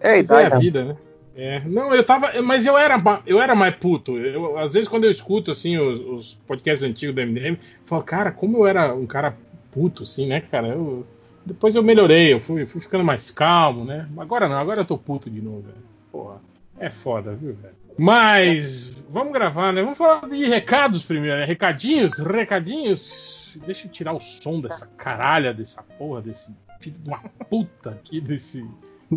É, 0.00 0.16
Mas 0.18 0.30
é 0.30 0.46
a 0.46 0.58
vida, 0.58 0.84
né? 0.84 0.96
É, 1.40 1.60
não, 1.60 1.94
eu 1.94 2.02
tava. 2.02 2.42
Mas 2.42 2.66
eu 2.66 2.76
era, 2.76 3.00
eu 3.24 3.40
era 3.40 3.54
mais 3.54 3.72
puto. 3.76 4.18
Eu, 4.18 4.58
às 4.58 4.72
vezes, 4.72 4.88
quando 4.88 5.04
eu 5.04 5.10
escuto 5.10 5.52
assim, 5.52 5.78
os, 5.78 6.00
os 6.00 6.34
podcasts 6.48 6.82
antigos 6.82 7.14
do 7.14 7.22
MDM, 7.22 7.54
eu 7.54 7.58
falo, 7.86 8.02
cara, 8.02 8.32
como 8.32 8.58
eu 8.58 8.66
era 8.66 8.92
um 8.92 9.06
cara 9.06 9.36
puto, 9.70 10.02
assim, 10.02 10.26
né, 10.26 10.40
cara? 10.40 10.66
Eu, 10.66 11.06
depois 11.46 11.76
eu 11.76 11.82
melhorei, 11.82 12.32
eu 12.32 12.40
fui, 12.40 12.66
fui 12.66 12.80
ficando 12.80 13.04
mais 13.04 13.30
calmo, 13.30 13.84
né? 13.84 14.08
Agora 14.18 14.48
não, 14.48 14.58
agora 14.58 14.80
eu 14.80 14.84
tô 14.84 14.98
puto 14.98 15.30
de 15.30 15.40
novo, 15.40 15.60
velho. 15.62 15.76
Porra, 16.10 16.40
é 16.76 16.90
foda, 16.90 17.36
viu, 17.36 17.54
velho? 17.54 17.74
Mas 17.96 19.04
vamos 19.08 19.32
gravar, 19.32 19.72
né? 19.72 19.80
Vamos 19.80 19.96
falar 19.96 20.28
de 20.28 20.44
recados 20.44 21.04
primeiro, 21.04 21.36
né? 21.36 21.44
Recadinhos, 21.44 22.18
recadinhos. 22.18 23.56
Deixa 23.64 23.86
eu 23.86 23.92
tirar 23.92 24.12
o 24.12 24.20
som 24.20 24.60
dessa 24.60 24.88
caralha 24.96 25.54
dessa 25.54 25.84
porra, 25.84 26.20
desse 26.20 26.52
filho 26.80 26.98
de 26.98 27.08
uma 27.08 27.20
puta 27.48 27.90
aqui, 27.90 28.20
desse 28.20 28.68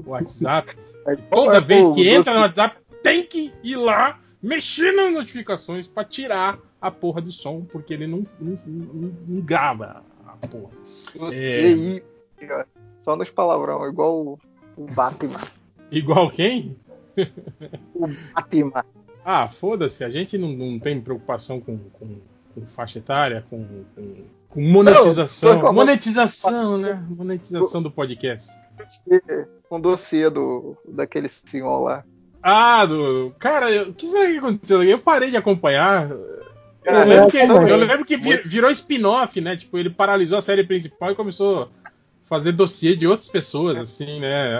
WhatsApp. 0.06 0.78
Toda 1.30 1.60
vez 1.60 1.94
que 1.94 2.10
entra 2.10 2.34
no 2.34 2.40
WhatsApp, 2.42 2.78
tem 3.04 3.26
que 3.26 3.52
ir 3.64 3.76
lá, 3.76 4.20
mexer 4.42 4.92
nas 4.92 5.12
notificações 5.12 5.88
pra 5.88 6.04
tirar 6.04 6.60
a 6.80 6.92
porra 6.92 7.22
do 7.22 7.32
som, 7.32 7.62
porque 7.62 7.94
ele 7.94 8.08
não, 8.08 8.26
não, 8.40 8.58
não, 8.66 9.14
não 9.28 9.42
grava 9.42 10.04
a 10.26 10.48
porra. 10.48 10.72
É... 11.34 11.66
aí, 11.66 12.04
só 13.04 13.16
nos 13.16 13.30
palavrão, 13.30 13.88
igual 13.88 14.22
o, 14.22 14.40
o 14.78 14.86
Batman. 14.86 15.40
Igual 15.92 16.32
quem? 16.32 16.78
o 17.94 18.08
Batman. 18.34 18.86
Ah, 19.26 19.46
foda-se, 19.46 20.06
a 20.06 20.10
gente 20.10 20.38
não, 20.38 20.54
não 20.54 20.80
tem 20.80 21.02
preocupação 21.02 21.60
com, 21.60 21.78
com, 21.78 22.16
com 22.56 22.66
faixa 22.66 23.00
etária, 23.00 23.46
com, 23.50 23.84
com, 23.94 24.16
com 24.48 24.62
monetização. 24.62 25.62
Não, 25.62 25.74
monetização, 25.74 26.78
né? 26.78 27.06
Monetização 27.10 27.84
do 27.84 27.92
podcast 27.92 28.50
com 29.70 29.78
o 29.78 29.82
dossiê 29.82 30.30
do, 30.30 30.78
daquele 30.88 31.30
senhor 31.30 31.80
lá. 31.80 32.04
Ah, 32.44 32.86
do. 32.86 33.34
Cara, 33.38 33.84
o 33.84 33.94
que 33.94 34.08
será 34.08 34.32
que 34.32 34.38
aconteceu? 34.38 34.84
Eu 34.84 35.00
parei 35.00 35.30
de 35.30 35.38
acompanhar. 35.38 36.10
Eu 36.10 37.06
lembro 37.06 37.28
que, 37.28 37.38
eu 37.38 37.78
lembro 37.78 38.06
que 38.06 38.18
virou 38.18 38.72
spin-off, 38.72 39.40
né? 39.40 39.56
Tipo, 39.56 39.78
ele 39.78 39.92
paralisou 39.92 40.40
a 40.40 40.42
série 40.42 40.64
principal 40.64 41.12
e 41.12 41.16
começou 41.16 41.64
a 41.86 41.92
fazer 42.24 42.54
dossiê 42.54 42.96
de 42.96 43.06
outras 43.06 43.30
pessoas, 43.30 43.78
assim, 43.78 44.20
né? 44.20 44.60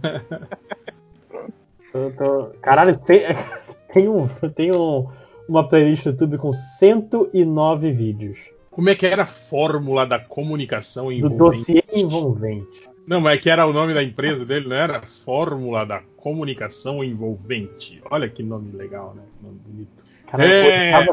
tô, 1.92 2.10
tô... 2.12 2.44
Caralho, 2.62 2.96
tem, 2.96 3.24
tem, 3.92 4.08
um, 4.08 4.26
tem 4.54 4.74
um, 4.74 5.06
uma 5.46 5.68
playlist 5.68 6.06
no 6.06 6.12
YouTube 6.12 6.38
com 6.38 6.52
109 6.52 7.92
vídeos. 7.92 8.38
Como 8.70 8.88
é 8.88 8.94
que 8.94 9.04
era 9.04 9.24
a 9.24 9.26
fórmula 9.26 10.06
da 10.06 10.18
comunicação 10.18 11.12
envolvente? 11.12 11.36
Do 11.36 11.50
dossiê 11.50 11.84
envolvente. 11.92 12.89
Não, 13.06 13.20
mas 13.20 13.36
é 13.36 13.38
que 13.38 13.50
era 13.50 13.66
o 13.66 13.72
nome 13.72 13.94
da 13.94 14.02
empresa 14.02 14.44
dele, 14.46 14.68
não 14.68 14.76
era? 14.76 15.02
Fórmula 15.02 15.84
da 15.84 16.00
Comunicação 16.16 17.02
Envolvente. 17.02 18.00
Olha 18.10 18.28
que 18.28 18.42
nome 18.42 18.70
legal, 18.72 19.14
né? 19.14 19.22
Nome 19.42 19.58
bonito. 19.64 20.04
Caramba, 20.26 20.48
é... 20.48 21.06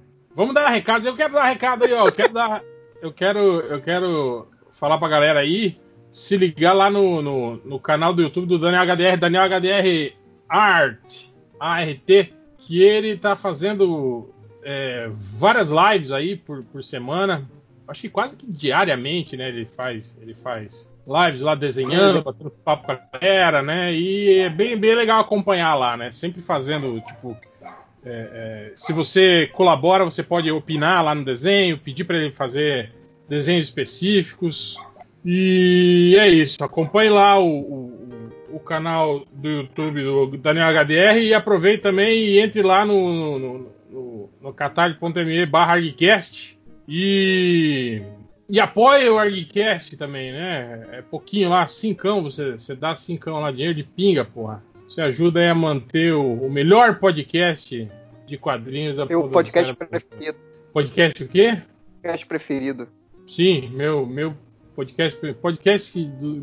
Vamos 0.34 0.54
dar 0.54 0.68
recado. 0.68 1.06
Eu 1.06 1.16
quero 1.16 1.34
dar 1.34 1.44
recado 1.44 1.84
aí, 1.84 1.92
ó. 1.92 2.06
Eu 2.06 2.12
quero 2.12 2.32
dar. 2.32 2.62
Eu 3.00 3.12
quero, 3.12 3.38
eu 3.38 3.80
quero 3.80 4.48
falar 4.72 4.98
pra 4.98 5.08
galera 5.08 5.40
aí 5.40 5.78
se 6.10 6.36
ligar 6.36 6.72
lá 6.72 6.90
no, 6.90 7.22
no, 7.22 7.56
no 7.58 7.78
canal 7.78 8.12
do 8.14 8.22
YouTube 8.22 8.46
do 8.46 8.58
Daniel 8.58 8.82
HDR, 8.82 9.16
Daniel 9.18 9.44
HDR 9.44 10.14
Art, 10.48 11.26
ART, 11.60 12.08
que 12.56 12.82
ele 12.82 13.16
tá 13.16 13.36
fazendo 13.36 14.30
é, 14.62 15.08
várias 15.12 15.70
lives 15.70 16.10
aí 16.10 16.36
por, 16.36 16.64
por 16.64 16.82
semana 16.82 17.48
acho 17.88 18.02
que 18.02 18.08
quase 18.10 18.36
que 18.36 18.46
diariamente, 18.46 19.36
né? 19.36 19.48
Ele 19.48 19.64
faz, 19.64 20.18
ele 20.20 20.34
faz 20.34 20.90
lives 21.06 21.40
lá 21.40 21.54
desenhando, 21.54 22.22
batendo 22.22 22.50
papo 22.50 22.84
com 22.84 22.92
a 22.92 23.18
galera, 23.18 23.62
né? 23.62 23.94
E 23.94 24.40
é 24.40 24.50
bem, 24.50 24.76
bem 24.76 24.94
legal 24.94 25.20
acompanhar 25.20 25.74
lá, 25.74 25.96
né? 25.96 26.12
Sempre 26.12 26.42
fazendo, 26.42 27.00
tipo, 27.00 27.36
é, 28.04 28.70
é, 28.70 28.72
se 28.76 28.92
você 28.92 29.50
colabora, 29.54 30.04
você 30.04 30.22
pode 30.22 30.50
opinar 30.50 31.02
lá 31.02 31.14
no 31.14 31.24
desenho, 31.24 31.78
pedir 31.78 32.04
para 32.04 32.18
ele 32.18 32.34
fazer 32.34 32.92
desenhos 33.28 33.64
específicos. 33.64 34.76
E 35.24 36.16
é 36.18 36.28
isso. 36.28 36.62
Acompanhe 36.62 37.10
lá 37.10 37.38
o, 37.38 37.58
o, 37.58 38.30
o 38.52 38.60
canal 38.60 39.26
do 39.32 39.48
YouTube 39.48 40.02
do 40.02 40.36
Daniel 40.36 40.68
HDR 40.68 41.18
e 41.18 41.34
aproveite 41.34 41.82
também 41.82 42.18
e 42.18 42.38
entre 42.38 42.62
lá 42.62 42.84
no, 42.84 43.38
no, 43.38 43.70
no, 43.90 44.30
no 44.40 44.52
catarse.me 44.52 45.46
barra 45.46 45.74
e, 46.88 48.00
e 48.48 48.58
apoia 48.58 49.12
o 49.12 49.18
ArgCast 49.18 49.94
também, 49.98 50.32
né? 50.32 50.86
É 50.92 51.02
pouquinho 51.02 51.50
lá, 51.50 51.68
cincão, 51.68 52.22
você, 52.22 52.52
você 52.52 52.74
dá 52.74 52.96
cincão 52.96 53.40
lá, 53.40 53.52
dinheiro 53.52 53.74
de 53.74 53.84
pinga, 53.84 54.24
porra. 54.24 54.64
Você 54.88 55.02
ajuda 55.02 55.40
aí 55.40 55.48
a 55.48 55.54
manter 55.54 56.14
o, 56.14 56.32
o 56.32 56.50
melhor 56.50 56.98
podcast 56.98 57.86
de 58.26 58.38
quadrinhos 58.38 58.96
da 58.96 59.04
Meu 59.04 59.28
podcast 59.28 59.74
preferido. 59.74 60.38
Podcast 60.72 61.22
o 61.22 61.28
quê? 61.28 61.62
Podcast 62.00 62.26
preferido. 62.26 62.88
Sim, 63.26 63.68
meu, 63.68 64.06
meu 64.06 64.34
podcast, 64.74 65.20
podcast 65.34 66.02
do, 66.06 66.40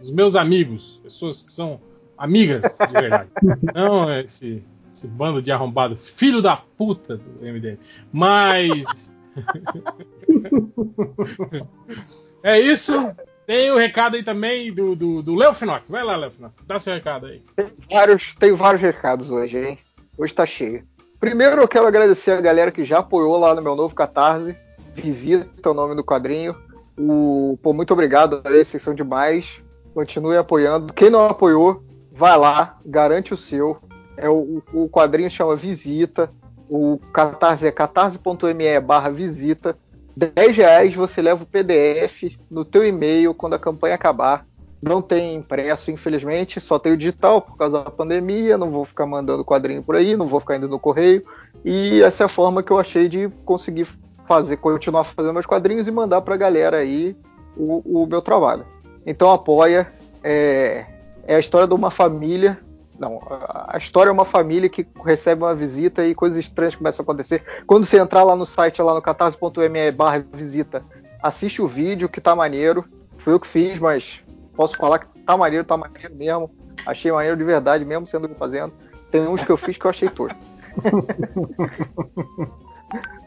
dos 0.00 0.10
meus 0.10 0.34
amigos, 0.34 1.00
pessoas 1.02 1.42
que 1.42 1.52
são 1.52 1.78
amigas 2.16 2.62
de 2.62 2.92
verdade. 2.92 3.28
Não 3.74 4.10
esse, 4.18 4.62
esse 4.90 5.06
bando 5.06 5.42
de 5.42 5.52
arrombado, 5.52 5.98
filho 5.98 6.40
da 6.40 6.56
puta 6.56 7.18
do 7.18 7.44
MDM. 7.44 7.78
Mas 8.10 9.12
é 12.42 12.60
isso. 12.60 13.14
Tem 13.46 13.70
o 13.70 13.76
recado 13.76 14.16
aí 14.16 14.22
também 14.22 14.72
do, 14.72 14.94
do, 14.94 15.22
do 15.22 15.34
Léo 15.34 15.54
Finock. 15.54 15.84
Vai 15.88 16.04
lá, 16.04 16.16
Léo 16.16 16.30
Finock. 16.30 16.54
Dá 16.66 16.78
seu 16.78 16.94
recado 16.94 17.26
aí. 17.26 17.42
Tem 17.56 17.72
vários, 17.90 18.34
tem 18.38 18.52
vários 18.52 18.82
recados 18.82 19.30
hoje, 19.30 19.58
hein? 19.58 19.78
Hoje 20.16 20.32
tá 20.32 20.46
cheio. 20.46 20.84
Primeiro 21.18 21.60
eu 21.60 21.68
quero 21.68 21.86
agradecer 21.86 22.32
a 22.32 22.40
galera 22.40 22.70
que 22.70 22.84
já 22.84 22.98
apoiou 22.98 23.38
lá 23.38 23.54
no 23.54 23.62
meu 23.62 23.76
novo 23.76 23.94
Catarse. 23.94 24.56
Visita 24.94 25.70
o 25.70 25.74
nome 25.74 25.94
do 25.94 26.04
quadrinho. 26.04 26.54
O, 26.98 27.58
pô, 27.62 27.72
muito 27.72 27.92
obrigado 27.92 28.42
vocês 28.42 28.82
são 28.82 28.94
demais. 28.94 29.58
Continue 29.94 30.36
apoiando. 30.36 30.92
Quem 30.92 31.10
não 31.10 31.26
apoiou, 31.26 31.82
vai 32.10 32.36
lá, 32.36 32.78
garante 32.84 33.34
o 33.34 33.36
seu. 33.36 33.78
É 34.16 34.28
o, 34.28 34.62
o 34.72 34.88
quadrinho 34.88 35.30
chama 35.30 35.56
Visita. 35.56 36.30
O 36.74 36.98
Catarse 37.12 37.66
é 37.66 37.70
catarse.me 37.70 38.80
barra 38.80 39.10
visita. 39.10 39.76
10 40.16 40.56
reais 40.56 40.94
você 40.94 41.20
leva 41.20 41.42
o 41.42 41.46
PDF 41.46 42.34
no 42.50 42.64
teu 42.64 42.82
e-mail 42.82 43.34
quando 43.34 43.52
a 43.52 43.58
campanha 43.58 43.94
acabar. 43.94 44.46
Não 44.82 45.02
tem 45.02 45.34
impresso, 45.34 45.90
infelizmente, 45.90 46.62
só 46.62 46.78
tem 46.78 46.94
o 46.94 46.96
digital 46.96 47.42
por 47.42 47.58
causa 47.58 47.84
da 47.84 47.90
pandemia. 47.90 48.56
Não 48.56 48.70
vou 48.70 48.86
ficar 48.86 49.04
mandando 49.04 49.44
quadrinho 49.44 49.82
por 49.82 49.96
aí, 49.96 50.16
não 50.16 50.26
vou 50.26 50.40
ficar 50.40 50.56
indo 50.56 50.66
no 50.66 50.78
correio. 50.78 51.22
E 51.62 52.00
essa 52.02 52.22
é 52.22 52.24
a 52.24 52.28
forma 52.28 52.62
que 52.62 52.70
eu 52.70 52.78
achei 52.78 53.06
de 53.06 53.28
conseguir 53.44 53.86
fazer, 54.26 54.56
continuar 54.56 55.04
fazendo 55.04 55.34
meus 55.34 55.44
quadrinhos 55.44 55.86
e 55.86 55.90
mandar 55.90 56.22
para 56.22 56.36
a 56.36 56.38
galera 56.38 56.78
aí 56.78 57.14
o, 57.54 58.02
o, 58.02 58.06
meu 58.06 58.22
trabalho. 58.22 58.64
Então 59.04 59.30
apoia. 59.30 59.92
É, 60.24 60.86
é 61.26 61.34
a 61.34 61.38
história 61.38 61.68
de 61.68 61.74
uma 61.74 61.90
família 61.90 62.58
não, 63.02 63.20
a 63.66 63.76
história 63.76 64.10
é 64.10 64.12
uma 64.12 64.24
família 64.24 64.68
que 64.68 64.86
recebe 65.04 65.42
uma 65.42 65.56
visita 65.56 66.06
e 66.06 66.14
coisas 66.14 66.38
estranhas 66.38 66.76
começam 66.76 67.02
a 67.02 67.02
acontecer. 67.02 67.42
Quando 67.66 67.84
você 67.84 67.98
entrar 67.98 68.22
lá 68.22 68.36
no 68.36 68.46
site, 68.46 68.80
lá 68.80 68.94
no 68.94 69.02
catarse.me 69.02 69.90
barra 69.90 70.24
visita, 70.32 70.84
assiste 71.20 71.60
o 71.60 71.66
vídeo 71.66 72.08
que 72.08 72.20
tá 72.20 72.36
maneiro. 72.36 72.84
Foi 73.18 73.32
eu 73.32 73.40
que 73.40 73.48
fiz, 73.48 73.80
mas 73.80 74.22
posso 74.54 74.76
falar 74.76 75.00
que 75.00 75.20
tá 75.20 75.36
maneiro, 75.36 75.64
tá 75.64 75.76
maneiro 75.76 76.14
mesmo. 76.14 76.48
Achei 76.86 77.10
maneiro 77.10 77.36
de 77.36 77.42
verdade, 77.42 77.84
mesmo 77.84 78.06
sendo 78.06 78.28
eu 78.28 78.36
fazendo. 78.36 78.72
Tem 79.10 79.26
uns 79.26 79.44
que 79.44 79.50
eu 79.50 79.56
fiz 79.56 79.76
que 79.76 79.84
eu 79.84 79.90
achei 79.90 80.08
tosco. 80.08 80.38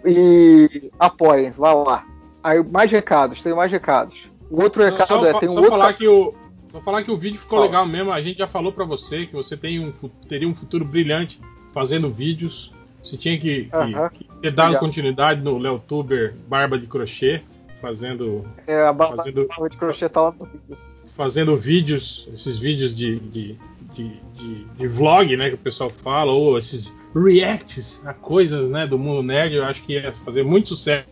e 0.06 0.90
apoiem, 0.98 1.52
vá 1.52 1.74
lá. 1.74 2.06
Aí, 2.42 2.64
mais 2.64 2.90
recados, 2.90 3.44
tem 3.44 3.54
mais 3.54 3.70
recados. 3.70 4.32
O 4.50 4.64
outro 4.64 4.82
recado 4.82 5.08
só, 5.08 5.26
é, 5.26 5.38
tem 5.38 5.50
um 5.50 5.54
só 5.54 5.60
outro. 5.60 5.72
falar 5.72 5.94
que 5.94 6.08
o 6.08 6.34
Só 6.76 6.82
falar 6.82 7.04
que 7.06 7.12
o 7.12 7.16
vídeo 7.16 7.40
ficou 7.40 7.60
Fala. 7.60 7.70
legal 7.70 7.86
mesmo. 7.86 8.12
A 8.12 8.22
gente 8.22 8.38
já 8.40 8.48
falou 8.50 8.70
pra 8.74 8.84
você 8.84 9.26
que 9.26 9.34
você 9.34 9.56
tem 9.56 9.80
um, 9.80 9.94
teria 10.28 10.46
um 10.46 10.54
futuro 10.54 10.84
brilhante 10.84 11.40
fazendo 11.74 12.10
vídeos. 12.10 12.74
Você 13.02 13.16
tinha 13.16 13.40
que, 13.40 13.64
que- 13.66 13.70
Aham. 13.74 14.10
que 14.10 14.26
ter 14.42 14.52
dado 14.52 14.66
Obrigado. 14.68 14.80
continuidade 14.82 15.42
no 15.42 15.58
Léo 15.58 15.80
Tuber 15.80 16.36
Barba 16.50 16.78
de 16.78 16.86
Crochê, 16.86 17.42
fazendo, 17.80 18.44
É, 18.68 18.82
a 18.86 18.92
barba, 18.92 19.16
Fazendo- 19.16 19.48
barba 19.48 19.70
de 19.70 19.78
crochê 19.78 20.10
tá 20.10 20.22
lá 20.24 20.32
no 20.38 20.46
vídeo. 20.46 20.78
fazendo 21.16 21.56
vídeos, 21.56 22.28
esses 22.34 22.60
vídeos 22.60 22.94
de, 22.94 23.20
de, 23.22 23.58
de, 23.94 24.10
de- 24.36 24.66
de 24.66 24.88
vlog, 24.88 25.38
né, 25.38 25.48
que 25.48 25.56
o 25.56 25.58
pessoal 25.60 25.90
fala, 25.90 26.34
ou 26.34 26.58
esses 26.58 26.94
reacts 27.16 28.06
a 28.06 28.14
coisas, 28.14 28.68
né, 28.68 28.86
do 28.86 29.00
mundo 29.00 29.24
nerd. 29.24 29.56
Eu 29.56 29.64
acho 29.64 29.82
que 29.84 29.94
ia 29.94 30.12
fazer 30.12 30.44
muito 30.44 30.68
sucesso. 30.70 31.06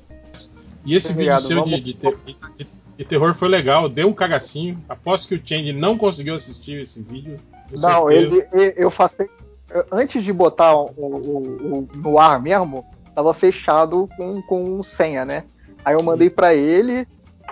E 0.85 0.93
esse 0.95 1.13
Obrigado, 1.13 1.43
vídeo 1.43 1.47
seu 1.55 1.63
de, 1.63 1.71
vamos- 1.71 1.85
de 1.85 1.93
ter- 1.93 2.17
de- 2.57 2.67
de 2.97 3.05
terror 3.05 3.33
foi 3.35 3.49
legal, 3.49 3.89
deu 3.89 4.07
um 4.07 4.13
cagacinho. 4.13 4.79
Aposto 4.87 5.27
que 5.29 5.35
o 5.35 5.41
Change 5.43 5.73
não 5.73 5.97
conseguiu 5.97 6.35
assistir 6.35 6.79
esse 6.81 7.01
vídeo. 7.01 7.39
Não, 7.79 8.09
ele, 8.11 8.45
ele- 8.51 8.73
eu 8.77 8.91
faço. 8.91 9.15
Antes 9.91 10.23
de 10.23 10.31
botar 10.31 10.75
o, 10.75 10.91
o- 10.95 11.77
o- 11.79 11.87
no 11.97 12.19
ar 12.19 12.39
mesmo, 12.41 12.85
tava 13.15 13.33
fechado 13.33 14.07
com, 14.15 14.41
com 14.43 14.83
senha, 14.83 15.25
né? 15.25 15.43
Aí 15.83 15.95
eu 15.95 16.03
mandei 16.03 16.29
pra 16.29 16.53
ele, 16.53 17.07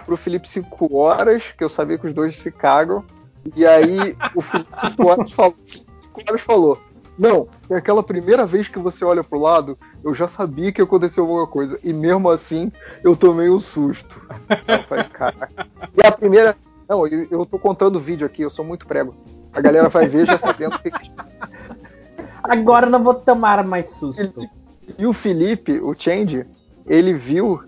pro 0.06 0.16
Felipe 0.16 0.48
5 0.48 0.96
horas, 0.96 1.44
que 1.58 1.64
eu 1.64 1.70
sabia 1.70 1.98
que 1.98 2.08
os 2.08 2.14
dois 2.14 2.38
se 2.38 2.52
cagam. 2.52 3.04
E 3.56 3.66
aí 3.66 4.16
o 4.36 4.42
Felipe 4.42 4.70
5 4.80 5.08
horas 5.08 5.32
falou, 5.32 5.56
5 5.68 6.22
horas 6.30 6.42
falou: 6.42 6.80
Não, 7.22 7.48
é 7.70 7.76
aquela 7.76 8.02
primeira 8.02 8.48
vez 8.48 8.68
que 8.68 8.80
você 8.80 9.06
olha 9.06 9.24
pro 9.24 9.38
lado, 9.40 9.78
eu 10.04 10.16
já 10.16 10.28
sabia 10.28 10.72
que 10.72 10.82
aconteceu 10.82 11.24
alguma 11.24 11.46
coisa. 11.46 11.78
E 11.84 11.94
mesmo 11.94 12.28
assim, 12.32 12.72
eu 13.04 13.16
tomei 13.16 13.48
um 13.48 13.60
susto. 13.60 14.20
Eu 14.68 14.80
falei, 14.90 15.04
cara. 15.04 15.48
E 15.96 16.04
a 16.04 16.12
primeira. 16.12 16.58
Não, 16.90 17.06
eu, 17.06 17.28
eu 17.30 17.46
tô 17.46 17.60
contando 17.60 17.98
o 17.98 18.02
vídeo 18.02 18.26
aqui, 18.26 18.42
eu 18.42 18.50
sou 18.50 18.66
muito 18.66 18.88
prego. 18.88 19.14
A 19.54 19.62
galera 19.62 19.88
vai 19.88 20.08
ver 20.08 20.26
já 20.26 20.36
sabendo 20.40 20.76
o 20.78 20.80
que. 20.82 20.90
que- 20.90 21.12
Agora 22.42 22.88
não 22.88 23.04
vou 23.04 23.14
tomar 23.14 23.64
mais 23.64 23.92
susto. 23.92 24.50
E 24.98 25.06
o 25.06 25.14
Felipe, 25.14 25.80
o 25.80 25.94
Change, 25.94 26.44
ele 26.88 27.14
viu 27.14 27.62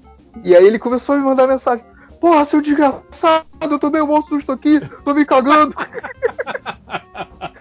e 0.44 0.56
aí 0.56 0.66
ele 0.66 0.80
começou 0.80 1.14
a 1.14 1.18
me 1.20 1.24
mandar 1.26 1.46
mensagem. 1.46 1.86
Porra, 2.20 2.44
seu 2.46 2.60
desgraçado, 2.60 3.46
eu 3.62 3.78
tomei 3.78 4.02
um 4.02 4.08
bom 4.08 4.24
susto 4.24 4.52
aqui, 4.52 4.82
tô 5.06 5.14
me 5.14 5.24
cagando. 5.26 5.76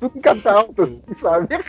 Tudo 0.00 0.18
em 0.18 0.20
caixa 0.20 0.50
alta, 0.52 0.82
assim, 0.84 1.00
sabe? 1.20 1.48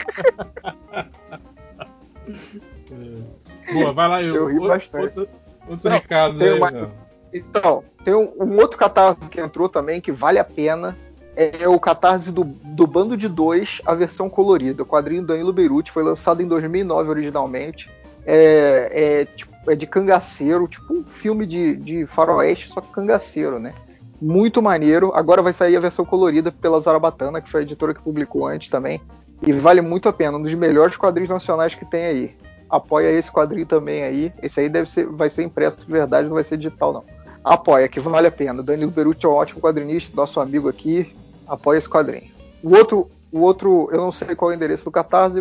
Boa, 3.73 3.93
vai 3.93 4.07
lá, 4.07 4.21
eu. 4.23 4.35
Eu 4.35 4.47
ri 4.47 4.53
outro- 4.55 4.67
bastante. 4.69 5.19
outro- 5.19 5.29
outros 5.67 5.83
Não, 5.85 5.91
recados 5.91 6.41
aí, 6.41 6.53
uma-. 6.53 6.89
Então, 7.33 7.83
tem 8.03 8.13
um, 8.13 8.31
um 8.39 8.57
outro 8.57 8.77
catarse 8.77 9.21
que 9.29 9.39
entrou 9.39 9.69
também 9.69 10.01
que 10.01 10.11
vale 10.11 10.39
a 10.39 10.43
pena. 10.43 10.97
É 11.33 11.65
o 11.65 11.79
catarse 11.79 12.29
do, 12.29 12.43
do 12.43 12.85
Bando 12.85 13.15
de 13.15 13.29
Dois, 13.29 13.81
a 13.85 13.93
versão 13.93 14.29
colorida. 14.29 14.83
O 14.83 14.85
quadrinho 14.85 15.21
do 15.21 15.27
Danilo 15.29 15.53
Beirute 15.53 15.89
foi 15.91 16.03
lançado 16.03 16.41
em 16.41 16.47
2009 16.47 17.09
originalmente. 17.09 17.89
É, 18.25 18.91
é, 19.21 19.25
tipo, 19.25 19.51
é 19.71 19.73
de 19.75 19.87
cangaceiro, 19.87 20.67
tipo 20.67 20.93
um 20.93 21.03
filme 21.05 21.45
de, 21.47 21.77
de 21.77 22.05
faroeste, 22.07 22.67
só 22.67 22.81
que 22.81 22.91
cangaceiro, 22.91 23.59
né? 23.59 23.73
Muito 24.22 24.61
maneiro. 24.61 25.11
Agora 25.16 25.41
vai 25.41 25.51
sair 25.51 25.75
a 25.75 25.80
versão 25.80 26.06
colorida 26.06 26.51
pela 26.51 26.80
Zarabatana, 26.80 27.41
que 27.41 27.50
foi 27.50 27.61
a 27.61 27.64
editora 27.64 27.93
que 27.93 28.01
publicou 28.01 28.45
antes 28.45 28.69
também. 28.69 29.01
E 29.41 29.51
vale 29.51 29.82
muito 29.82 30.08
a 30.08 30.14
pena, 30.14 30.38
um 30.38 30.43
dos 30.43 30.53
melhores 30.53 30.95
quadrinhos 30.95 31.32
nacionais 31.32 31.74
que 31.74 31.83
tem 31.83 32.06
aí. 32.06 32.35
Apoia 32.69 33.11
esse 33.11 33.32
quadrinho 33.32 33.66
também 33.66 34.03
aí. 34.03 34.33
Esse 34.43 34.59
aí 34.59 34.69
deve 34.69 34.91
ser, 34.91 35.08
vai 35.08 35.30
ser 35.32 35.43
impresso 35.43 35.83
de 35.83 35.91
verdade, 35.91 36.27
não 36.27 36.35
vai 36.35 36.43
ser 36.43 36.58
digital, 36.58 36.93
não. 36.93 37.03
Apoia, 37.43 37.88
que 37.88 38.00
vale 38.00 38.27
a 38.27 38.32
pena. 38.32 38.61
Danilo 38.61 38.91
Beruti 38.91 39.25
é 39.25 39.30
um 39.30 39.33
ótimo 39.33 39.59
quadrinista, 39.59 40.16
nosso 40.16 40.40
amigo 40.40 40.69
aqui. 40.69 41.11
Apoia 41.48 41.80
esse 41.80 41.90
quadrinho. 41.90 42.30
O 42.61 42.77
outro, 42.77 43.09
o 43.32 43.40
outro, 43.40 43.90
eu 43.91 43.98
não 43.98 44.11
sei 44.11 44.35
qual 44.35 44.51
é 44.51 44.53
o 44.53 44.56
endereço 44.56 44.83
do 44.83 44.91
Catarse, 44.91 45.40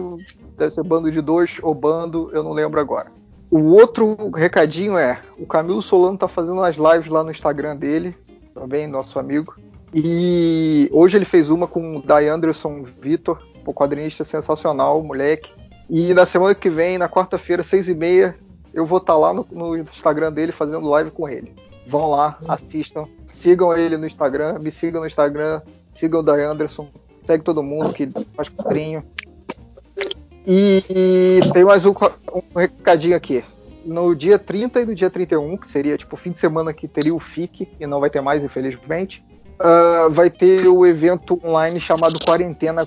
deve 0.56 0.74
ser 0.74 0.82
bando 0.82 1.12
de 1.12 1.20
dois 1.20 1.58
ou 1.62 1.74
bando, 1.74 2.30
eu 2.32 2.42
não 2.42 2.52
lembro 2.52 2.80
agora. 2.80 3.08
O 3.50 3.72
outro 3.72 4.30
recadinho 4.30 4.96
é: 4.96 5.20
o 5.38 5.44
Camilo 5.44 5.82
Solano 5.82 6.16
tá 6.16 6.28
fazendo 6.28 6.54
umas 6.54 6.76
lives 6.76 7.10
lá 7.10 7.22
no 7.22 7.30
Instagram 7.30 7.76
dele, 7.76 8.16
também, 8.54 8.86
nosso 8.86 9.18
amigo. 9.18 9.54
E 9.92 10.88
hoje 10.92 11.16
ele 11.16 11.24
fez 11.24 11.50
uma 11.50 11.66
com 11.66 11.96
o 11.96 12.02
Dai 12.02 12.28
Anderson 12.28 12.84
Vitor, 13.00 13.42
o 13.66 13.74
quadrinista 13.74 14.24
sensacional, 14.24 15.02
moleque. 15.02 15.52
E 15.88 16.14
na 16.14 16.24
semana 16.24 16.54
que 16.54 16.70
vem, 16.70 16.98
na 16.98 17.08
quarta-feira, 17.08 17.64
seis 17.64 17.88
e 17.88 17.94
meia, 17.94 18.36
eu 18.72 18.86
vou 18.86 18.98
estar 18.98 19.16
lá 19.16 19.34
no, 19.34 19.46
no 19.50 19.76
Instagram 19.76 20.32
dele 20.32 20.52
fazendo 20.52 20.88
live 20.88 21.10
com 21.10 21.28
ele. 21.28 21.52
Vão 21.88 22.10
lá, 22.10 22.38
assistam, 22.48 23.06
sigam 23.26 23.76
ele 23.76 23.96
no 23.96 24.06
Instagram, 24.06 24.60
me 24.60 24.70
sigam 24.70 25.00
no 25.00 25.06
Instagram, 25.06 25.60
sigam 25.98 26.20
o 26.20 26.22
Dai 26.22 26.44
Anderson, 26.44 26.88
segue 27.26 27.42
todo 27.42 27.62
mundo 27.62 27.92
que 27.92 28.08
faz 28.34 28.48
quadrinho. 28.48 29.02
E, 30.46 30.82
e 30.88 31.40
tem 31.52 31.64
mais 31.64 31.84
um, 31.84 31.90
um 31.90 32.58
recadinho 32.58 33.16
aqui. 33.16 33.44
No 33.90 34.14
dia 34.14 34.38
30 34.38 34.82
e 34.82 34.86
no 34.86 34.94
dia 34.94 35.10
31, 35.10 35.56
que 35.56 35.68
seria 35.68 35.98
tipo 35.98 36.14
o 36.14 36.18
fim 36.18 36.30
de 36.30 36.38
semana 36.38 36.72
que 36.72 36.86
teria 36.86 37.12
o 37.12 37.18
FIC, 37.18 37.66
e 37.80 37.86
não 37.88 37.98
vai 37.98 38.08
ter 38.08 38.20
mais, 38.20 38.40
infelizmente, 38.40 39.20
ah, 39.58 40.06
vai 40.08 40.30
ter 40.30 40.68
o 40.68 40.86
evento 40.86 41.40
online 41.44 41.80
chamado 41.80 42.16
Quarentena, 42.24 42.82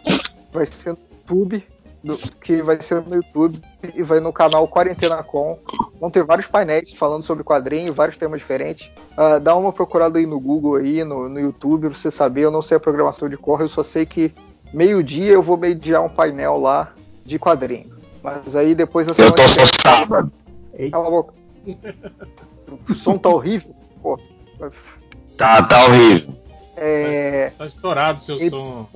vai 0.53 0.65
ser 0.65 0.91
no 0.93 0.97
YouTube, 1.11 1.61
do- 2.01 2.17
que 2.39 2.61
vai 2.61 2.81
ser 2.81 3.01
no 3.01 3.15
YouTube 3.15 3.59
e 3.93 4.01
vai 4.01 4.21
no 4.21 4.31
canal 4.31 4.65
Quarentena 4.65 5.21
Com. 5.23 5.59
Vão 5.99 6.09
ter 6.09 6.23
vários 6.23 6.47
painéis 6.47 6.93
falando 6.93 7.25
sobre 7.25 7.43
quadrinho, 7.43 7.93
vários 7.93 8.17
temas 8.17 8.39
diferentes. 8.39 8.89
Ah, 9.17 9.39
dá 9.39 9.57
uma 9.57 9.73
procurada 9.73 10.19
aí 10.19 10.25
no 10.25 10.39
Google 10.39 10.75
aí, 10.75 11.03
no, 11.03 11.27
no 11.27 11.37
YouTube, 11.39 11.89
pra 11.89 11.97
você 11.99 12.11
saber. 12.11 12.45
Eu 12.45 12.51
não 12.51 12.61
sei 12.61 12.77
a 12.77 12.79
programação 12.79 13.27
de 13.27 13.35
cor, 13.35 13.59
eu 13.59 13.67
só 13.67 13.83
sei 13.83 14.05
que 14.05 14.33
meio-dia 14.73 15.33
eu 15.33 15.43
vou 15.43 15.57
mediar 15.57 16.01
um 16.01 16.09
painel 16.09 16.57
lá 16.57 16.93
de 17.25 17.37
quadrinho. 17.37 17.91
Mas 18.23 18.55
aí 18.55 18.73
depois 18.73 19.05
eu 19.05 19.15
Eu 19.17 19.33
tô 19.33 19.41
no 19.43 19.81
sábado. 19.81 20.31
Cala 20.91 21.07
a 21.07 21.11
boca. 21.11 21.33
O 22.89 22.95
som 22.95 23.17
tá 23.17 23.29
horrível. 23.29 23.75
Pô. 24.01 24.19
Tá, 25.37 25.63
tá 25.63 25.85
horrível. 25.85 26.33
É, 26.75 27.51
Tá 27.57 27.65
estourado 27.65 28.23
seu 28.23 28.37
E- 28.37 28.49
som. 28.49 28.87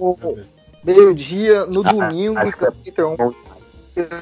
meio-dia 0.84 1.66
no 1.66 1.82
Ah, 1.88 1.92
domingo, 1.92 2.40
31. 2.84 3.16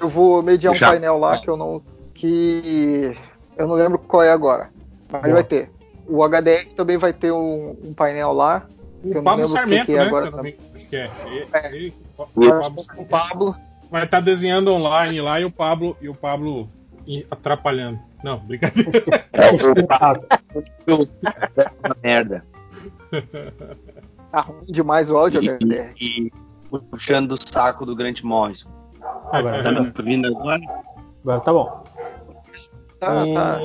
Eu 0.02 0.10
vou 0.10 0.42
mediar 0.42 0.74
um 0.74 0.76
Já. 0.76 0.92
painel 0.92 1.18
lá 1.18 1.38
que 1.38 1.50
eu 1.50 1.58
não. 1.58 1.82
que 2.14 3.14
eu 3.58 3.68
não 3.68 3.76
lembro 3.76 4.00
qual 4.00 4.24
é 4.24 4.32
agora. 4.32 4.70
Mas 5.12 5.22
Boa. 5.22 5.34
vai 5.36 5.44
ter. 5.44 5.70
O 6.08 6.24
HDR 6.24 6.66
também 6.76 6.98
vai 6.98 7.12
ter 7.14 7.32
um, 7.32 7.76
um 7.84 7.94
painel 7.94 8.32
lá. 8.32 8.66
O 9.04 9.22
Pablo 9.22 9.30
lembro 9.32 9.46
o 9.46 9.48
que 9.48 9.54
Sarmento, 9.54 9.86
que 9.86 9.92
é 9.94 9.96
né? 9.98 10.04
agora 10.06 10.32
não 10.32 10.44
me 10.44 10.56
acho 10.76 10.88
que 10.88 10.96
é. 10.96 11.10
Ele- 11.26 11.48
É. 11.54 11.68
ele- 11.76 11.94
o 12.18 12.26
também. 12.26 12.50
Pablo 12.50 12.86
O 12.98 13.06
Pablo. 13.06 13.56
vai 13.92 14.04
estar 14.06 14.20
desenhando 14.22 14.72
online 14.74 15.20
lá 15.22 15.40
e 15.42 15.46
o 15.46 15.52
Pablo 15.52 15.96
e 16.02 16.08
o 16.10 16.16
Pablo 16.16 16.68
atrapalhando. 17.30 18.00
Não, 18.24 18.38
brincadeira. 18.40 18.92
É. 19.34 19.52
Uma 20.94 21.96
merda. 22.04 22.46
Tá 24.32 24.42
ruim 24.42 24.66
demais 24.66 25.10
o 25.10 25.18
áudio 25.18 25.40
HDR. 25.42 25.94
E, 26.00 26.28
e 26.28 26.32
puxando 26.90 27.32
o 27.34 27.38
saco 27.50 27.86
do 27.86 27.96
Grant 27.96 28.22
Morrison. 28.24 28.70
Agora, 29.32 29.64
Tá 29.64 29.72
me 29.72 29.92
ouvindo 29.98 30.28
agora? 30.28 30.62
agora 31.24 31.40
tá 31.42 31.54
bom. 31.54 31.84
Tá, 33.00 33.24
o 33.24 33.34
tá. 33.34 33.60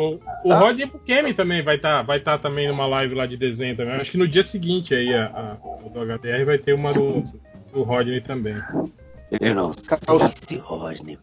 o 0.44 0.49
Tá. 0.49 0.59
Rod 0.59 0.81
Bukemi 0.86 1.33
também 1.33 1.62
vai 1.62 1.77
estar 1.77 2.02
vai 2.02 2.19
tá 2.20 2.36
também 2.36 2.69
numa 2.69 2.86
live 2.86 3.15
lá 3.15 3.27
de 3.27 3.36
desenho 3.36 3.77
também. 3.77 3.94
Acho 3.94 4.10
que 4.10 4.19
no 4.19 4.28
dia 4.28 4.43
seguinte 4.43 4.94
aí 4.94 5.15
a, 5.15 5.27
a- 5.27 5.57
o 5.85 5.89
do 5.89 6.01
HDR 6.01 6.44
vai 6.44 6.59
ter 6.59 6.75
uma 6.75 6.93
do, 6.93 7.23
do 7.73 7.83
Rodney 7.83 8.20
também. 8.20 8.57
Eu 9.41 9.55
não 9.55 9.70
sei 9.73 9.97
se 10.49 10.57
Rodney. 10.59 11.19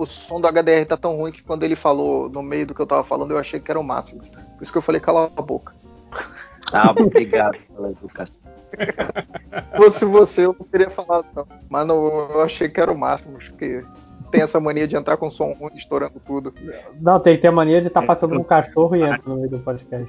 O 0.00 0.06
som 0.06 0.40
do 0.40 0.48
HDR 0.48 0.86
tá 0.88 0.96
tão 0.96 1.14
ruim 1.14 1.30
que 1.30 1.42
quando 1.42 1.62
ele 1.62 1.76
falou 1.76 2.30
no 2.30 2.42
meio 2.42 2.66
do 2.66 2.74
que 2.74 2.80
eu 2.80 2.86
tava 2.86 3.04
falando, 3.04 3.32
eu 3.32 3.38
achei 3.38 3.60
que 3.60 3.70
era 3.70 3.78
o 3.78 3.84
máximo. 3.84 4.22
Por 4.22 4.62
isso 4.62 4.72
que 4.72 4.78
eu 4.78 4.82
falei, 4.82 4.98
cala 4.98 5.30
a 5.36 5.42
boca. 5.42 5.74
Ah, 6.72 6.94
obrigado 6.96 7.58
pela 7.74 7.90
educação. 7.90 8.40
Se 8.78 9.76
fosse 9.76 10.04
você, 10.04 10.44
eu 10.44 10.54
não 10.56 10.66
teria 10.66 10.88
falado, 10.88 11.26
não. 11.34 11.44
Mas 11.68 11.86
não, 11.86 12.30
eu 12.30 12.42
achei 12.42 12.68
que 12.68 12.80
era 12.80 12.92
o 12.92 12.96
máximo. 12.96 13.38
Acho 13.38 13.52
que 13.54 13.82
tem 14.30 14.42
essa 14.42 14.60
mania 14.60 14.86
de 14.86 14.94
entrar 14.94 15.16
com 15.16 15.32
som 15.32 15.52
ruim, 15.52 15.72
estourando 15.74 16.20
tudo. 16.24 16.54
Não, 17.00 17.18
tem 17.18 17.34
que 17.34 17.42
ter 17.42 17.48
a 17.48 17.52
mania 17.52 17.80
de 17.80 17.88
estar 17.88 18.02
passando 18.02 18.38
um 18.38 18.44
cachorro 18.44 18.94
e 18.94 19.02
entra 19.02 19.22
no 19.26 19.36
meio 19.36 19.50
do 19.50 19.58
podcast. 19.58 20.08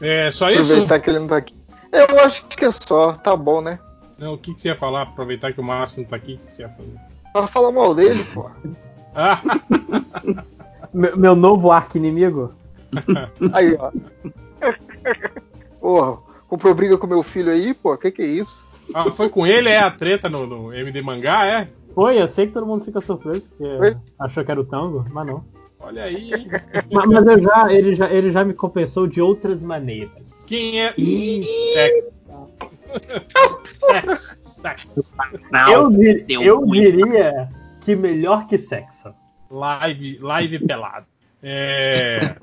É 0.00 0.32
só 0.32 0.50
isso? 0.50 0.72
Aproveitar 0.72 1.00
que 1.00 1.10
ele 1.10 1.18
não 1.18 1.28
tá 1.28 1.36
aqui. 1.36 1.54
Eu 1.92 2.20
acho 2.20 2.46
que 2.46 2.64
é 2.64 2.72
só, 2.72 3.12
tá 3.12 3.36
bom, 3.36 3.60
né? 3.60 3.78
Não, 4.18 4.34
o 4.34 4.38
que, 4.38 4.54
que 4.54 4.60
você 4.60 4.68
ia 4.68 4.76
falar? 4.76 5.02
Aproveitar 5.02 5.52
que 5.52 5.60
o 5.60 5.64
Márcio 5.64 6.00
não 6.00 6.08
tá 6.08 6.16
aqui, 6.16 6.34
o 6.34 6.46
que 6.46 6.52
você 6.52 6.62
ia 6.62 6.68
fazer? 6.68 6.94
Pra 7.32 7.46
falar 7.46 7.72
mal 7.72 7.94
dele, 7.94 8.24
pô. 8.32 8.48
Ah, 9.14 9.40
Meu, 10.94 11.16
meu 11.16 11.34
novo 11.34 11.72
arco 11.72 11.98
inimigo? 11.98 12.54
Aí, 13.52 13.76
ó. 13.76 13.90
Porra, 15.80 16.18
comprou 16.46 16.72
briga 16.72 16.96
com 16.96 17.06
meu 17.08 17.22
filho 17.24 17.50
aí, 17.50 17.74
pô, 17.74 17.96
que 17.98 18.12
que 18.12 18.22
é 18.22 18.26
isso? 18.26 18.64
Ah, 18.94 19.10
foi 19.10 19.28
com 19.28 19.44
ele, 19.44 19.68
é 19.68 19.80
a 19.80 19.90
treta 19.90 20.30
no, 20.30 20.46
no 20.46 20.72
MD 20.72 21.02
Mangá, 21.02 21.44
é? 21.44 21.68
Foi, 21.94 22.20
eu 22.20 22.28
sei 22.28 22.46
que 22.46 22.52
todo 22.52 22.66
mundo 22.66 22.84
fica 22.84 23.00
surpreso, 23.00 23.50
porque 23.50 23.76
Foi? 23.76 23.96
achou 24.18 24.44
que 24.44 24.50
era 24.50 24.60
o 24.60 24.64
tango, 24.64 25.04
mas 25.10 25.26
não. 25.26 25.44
Olha 25.80 26.04
aí, 26.04 26.32
hein? 26.32 26.46
mas 26.92 27.06
mas 27.06 27.26
eu 27.26 27.42
já, 27.42 27.72
ele, 27.72 27.94
já, 27.94 28.10
ele 28.10 28.30
já 28.30 28.44
me 28.44 28.54
compensou 28.54 29.06
de 29.06 29.20
outras 29.20 29.62
maneiras. 29.62 30.22
Quem 30.46 30.80
é. 30.80 30.94
Hum. 30.98 31.42
Eu 35.72 35.90
di- 35.90 36.20
deu 36.22 36.42
eu 36.42 36.66
diria 36.66 37.48
que 37.80 37.94
melhor 37.96 38.46
que 38.46 38.56
sexo. 38.58 39.12
Live, 39.50 40.18
live 40.20 40.58
pelado. 40.60 41.06
É... 41.42 42.34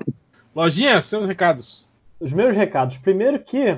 Lojinha, 0.54 1.00
seus 1.02 1.26
recados. 1.26 1.88
Os 2.20 2.32
meus 2.32 2.56
recados. 2.56 2.96
Primeiro 2.98 3.38
que 3.40 3.76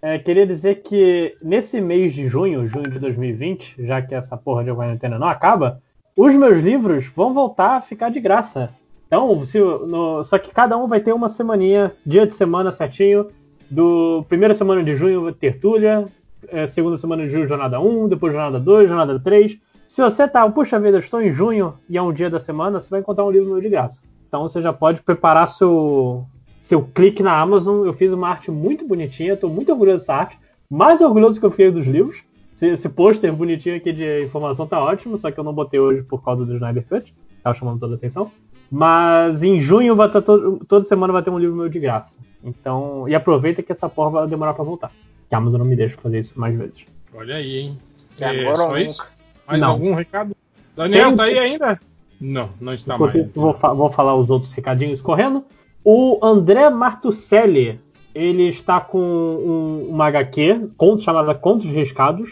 é, 0.00 0.18
queria 0.18 0.46
dizer 0.46 0.82
que 0.82 1.36
nesse 1.42 1.80
mês 1.80 2.14
de 2.14 2.28
junho, 2.28 2.66
junho 2.68 2.90
de 2.90 2.98
2020, 2.98 3.74
já 3.84 4.00
que 4.00 4.14
essa 4.14 4.36
porra 4.36 4.62
de 4.64 4.72
quarentena 4.72 5.18
não 5.18 5.28
acaba, 5.28 5.82
os 6.16 6.34
meus 6.36 6.62
livros 6.62 7.06
vão 7.08 7.34
voltar 7.34 7.76
a 7.76 7.80
ficar 7.80 8.10
de 8.10 8.20
graça. 8.20 8.70
Então, 9.06 9.44
se, 9.44 9.58
no- 9.58 10.22
só 10.22 10.38
que 10.38 10.52
cada 10.52 10.76
um 10.76 10.86
vai 10.86 11.00
ter 11.00 11.12
uma 11.12 11.28
semaninha, 11.28 11.92
dia 12.06 12.26
de 12.26 12.34
semana 12.34 12.70
certinho. 12.70 13.30
Do 13.70 14.24
primeira 14.28 14.54
semana 14.54 14.82
de 14.82 14.96
junho, 14.96 15.32
Tertúlia. 15.32 16.06
é, 16.48 16.66
segunda 16.66 16.96
semana 16.96 17.24
de 17.24 17.30
junho, 17.30 17.46
Jornada 17.46 17.80
1. 17.80 18.08
Depois 18.08 18.32
Jornada 18.32 18.58
2, 18.58 18.88
Jornada 18.88 19.18
3. 19.18 19.58
Se 19.86 20.02
você 20.02 20.28
tá, 20.28 20.48
puxa 20.50 20.78
vida, 20.78 20.98
eu 20.98 21.00
estou 21.00 21.20
em 21.20 21.32
junho 21.32 21.74
e 21.88 21.96
é 21.96 22.02
um 22.02 22.12
dia 22.12 22.28
da 22.28 22.38
semana, 22.38 22.78
você 22.78 22.90
vai 22.90 23.00
encontrar 23.00 23.24
um 23.24 23.30
livro 23.30 23.48
meu 23.48 23.60
de 23.60 23.68
graça. 23.70 24.02
Então 24.28 24.42
você 24.42 24.60
já 24.60 24.72
pode 24.72 25.00
preparar 25.00 25.48
seu, 25.48 26.26
seu 26.60 26.82
clique 26.82 27.22
na 27.22 27.38
Amazon. 27.40 27.86
Eu 27.86 27.94
fiz 27.94 28.12
uma 28.12 28.28
arte 28.28 28.50
muito 28.50 28.86
bonitinha, 28.86 29.32
estou 29.32 29.48
muito 29.48 29.72
orgulhoso 29.72 30.02
dessa 30.02 30.14
arte. 30.14 30.38
Mais 30.70 31.00
orgulhoso 31.00 31.40
que 31.40 31.46
eu 31.46 31.50
fiquei 31.50 31.70
dos 31.70 31.86
livros. 31.86 32.18
Esse, 32.54 32.66
esse 32.66 32.88
pôster 32.88 33.32
bonitinho 33.32 33.76
aqui 33.76 33.92
de 33.92 34.24
informação 34.24 34.66
tá 34.66 34.78
ótimo, 34.82 35.16
só 35.16 35.30
que 35.30 35.38
eu 35.38 35.44
não 35.44 35.54
botei 35.54 35.80
hoje 35.80 36.02
por 36.02 36.22
causa 36.22 36.44
do 36.44 36.54
Snyder 36.54 36.86
Cut. 36.86 37.14
Tava 37.42 37.56
chamando 37.56 37.80
toda 37.80 37.94
a 37.94 37.96
atenção. 37.96 38.30
Mas 38.70 39.42
em 39.42 39.60
junho 39.60 39.96
vai 39.96 40.10
tá 40.10 40.20
todo- 40.20 40.60
toda 40.66 40.84
semana 40.84 41.12
vai 41.12 41.22
ter 41.22 41.30
um 41.30 41.38
livro 41.38 41.56
meu 41.56 41.68
de 41.68 41.78
graça. 41.80 42.16
Então, 42.44 43.08
e 43.08 43.14
aproveita 43.14 43.62
que 43.62 43.72
essa 43.72 43.88
porra 43.88 44.10
vai 44.10 44.26
demorar 44.28 44.54
pra 44.54 44.64
voltar. 44.64 44.92
Que 45.28 45.34
a 45.34 45.38
Amazon 45.38 45.60
não 45.60 45.66
me 45.66 45.74
deixa 45.76 45.96
fazer 45.96 46.18
isso 46.20 46.38
mais 46.38 46.56
vezes. 46.56 46.84
Olha 47.14 47.36
aí, 47.36 47.56
hein? 47.58 47.78
E 48.18 48.24
agora 48.24 48.64
ou 48.64 48.78
nunca? 48.78 49.06
Mais 49.46 49.60
Não. 49.60 49.70
algum 49.70 49.94
recado? 49.94 50.36
Daniel, 50.76 51.08
Tem- 51.08 51.16
tá 51.16 51.22
aí 51.24 51.38
ainda? 51.38 51.80
Não, 52.20 52.50
não 52.60 52.74
está 52.74 52.94
Enquanto 52.94 53.14
mais. 53.14 53.30
vou, 53.34 53.54
fa- 53.54 53.72
vou 53.72 53.90
falar 53.90 54.14
os 54.16 54.28
outros 54.28 54.52
recadinhos 54.52 55.00
correndo. 55.00 55.44
O 55.84 56.18
André 56.22 56.68
Martucelli, 56.68 57.80
ele 58.14 58.48
está 58.48 58.80
com 58.80 58.98
um, 59.00 59.86
uma 59.90 60.06
HQ, 60.06 60.68
conto, 60.76 61.02
chamada 61.02 61.34
Contos 61.34 61.70
Riscados. 61.70 62.30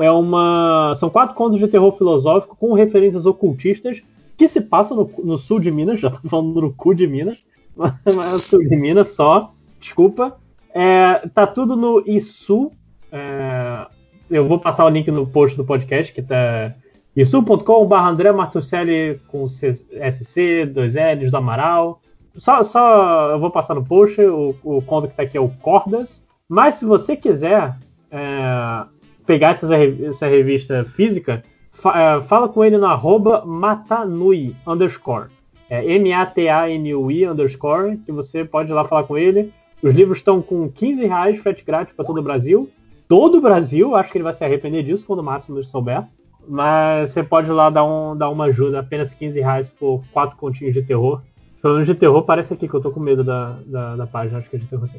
É 0.00 0.10
uma, 0.10 0.92
são 0.96 1.08
quatro 1.08 1.34
contos 1.36 1.58
de 1.58 1.68
terror 1.68 1.92
filosófico 1.96 2.56
com 2.56 2.72
referências 2.74 3.26
ocultistas 3.26 4.02
que 4.36 4.48
se 4.48 4.60
passam 4.60 4.96
no, 4.96 5.24
no 5.24 5.38
sul 5.38 5.60
de 5.60 5.70
Minas. 5.70 6.00
Já 6.00 6.10
tô 6.10 6.28
falando 6.28 6.60
no 6.60 6.72
cu 6.72 6.94
de 6.94 7.06
Minas, 7.06 7.38
mas 7.76 7.94
é 8.06 8.34
o 8.34 8.38
sul 8.38 8.60
de 8.60 8.76
Minas 8.76 9.12
só. 9.12 9.52
Desculpa. 9.80 10.36
É, 10.72 11.28
tá 11.28 11.46
tudo 11.46 11.76
no 11.76 12.02
Isu. 12.06 12.72
é, 13.12 13.86
eu 14.30 14.48
vou 14.48 14.58
passar 14.58 14.84
o 14.84 14.88
link 14.88 15.10
no 15.10 15.26
post 15.26 15.56
do 15.56 15.64
podcast, 15.64 16.12
que 16.12 16.22
tá 16.22 16.74
isso.com.br 17.14 17.94
André 17.94 18.32
Martucelli 18.32 19.20
com 19.28 19.46
SC, 19.46 20.66
dois 20.66 20.94
L's 20.94 21.30
do 21.30 21.36
Amaral. 21.36 22.00
Só, 22.36 22.62
só 22.64 23.30
eu 23.30 23.38
vou 23.38 23.50
passar 23.50 23.74
no 23.74 23.84
post, 23.84 24.20
o, 24.20 24.56
o 24.64 24.82
conto 24.82 25.06
que 25.06 25.14
tá 25.14 25.22
aqui 25.22 25.38
é 25.38 25.40
o 25.40 25.48
Cordas. 25.48 26.24
Mas 26.48 26.76
se 26.76 26.84
você 26.84 27.16
quiser 27.16 27.76
é, 28.10 28.84
pegar 29.24 29.50
essa, 29.50 29.76
essa 29.76 30.26
revista 30.26 30.84
física, 30.84 31.42
fa- 31.74 32.00
é, 32.00 32.20
fala 32.22 32.48
com 32.48 32.64
ele 32.64 32.78
no 32.78 32.86
arroba 32.86 33.44
matanui 33.44 34.56
underscore. 34.66 35.28
É 35.68 35.84
M-A-T-A-N-U-I 35.94 37.28
underscore, 37.28 37.98
que 37.98 38.10
você 38.12 38.44
pode 38.44 38.70
ir 38.70 38.74
lá 38.74 38.84
falar 38.86 39.04
com 39.04 39.18
ele. 39.18 39.52
Os 39.82 39.92
livros 39.94 40.18
estão 40.18 40.40
com 40.40 40.70
15 40.70 41.04
reais, 41.06 41.38
frete 41.38 41.62
grátis 41.64 41.94
para 41.94 42.04
todo 42.04 42.18
o 42.18 42.22
Brasil. 42.22 42.70
Todo 43.06 43.36
o 43.38 43.40
Brasil, 43.40 43.94
acho 43.94 44.10
que 44.10 44.16
ele 44.16 44.24
vai 44.24 44.32
se 44.32 44.42
arrepender 44.44 44.82
disso 44.82 45.06
quando 45.06 45.18
o 45.18 45.22
Máximo 45.22 45.62
souber. 45.62 46.04
Mas 46.48 47.10
você 47.10 47.22
pode 47.22 47.48
ir 47.50 47.52
lá 47.52 47.68
dar, 47.70 47.84
um, 47.84 48.16
dar 48.16 48.30
uma 48.30 48.44
ajuda, 48.44 48.80
apenas 48.80 49.12
15 49.14 49.40
reais 49.40 49.68
por 49.70 50.02
quatro 50.12 50.36
continhos 50.36 50.72
de 50.74 50.82
terror. 50.82 51.20
Pelo 51.60 51.74
menos 51.74 51.86
de 51.86 51.94
terror 51.94 52.22
parece 52.22 52.52
aqui 52.54 52.68
que 52.68 52.74
eu 52.74 52.80
tô 52.80 52.90
com 52.90 53.00
medo 53.00 53.24
da, 53.24 53.56
da, 53.66 53.96
da 53.96 54.06
página, 54.06 54.38
acho 54.38 54.48
que 54.50 54.56
é 54.56 54.58
de 54.58 54.66
terror 54.66 54.86
sim. 54.86 54.98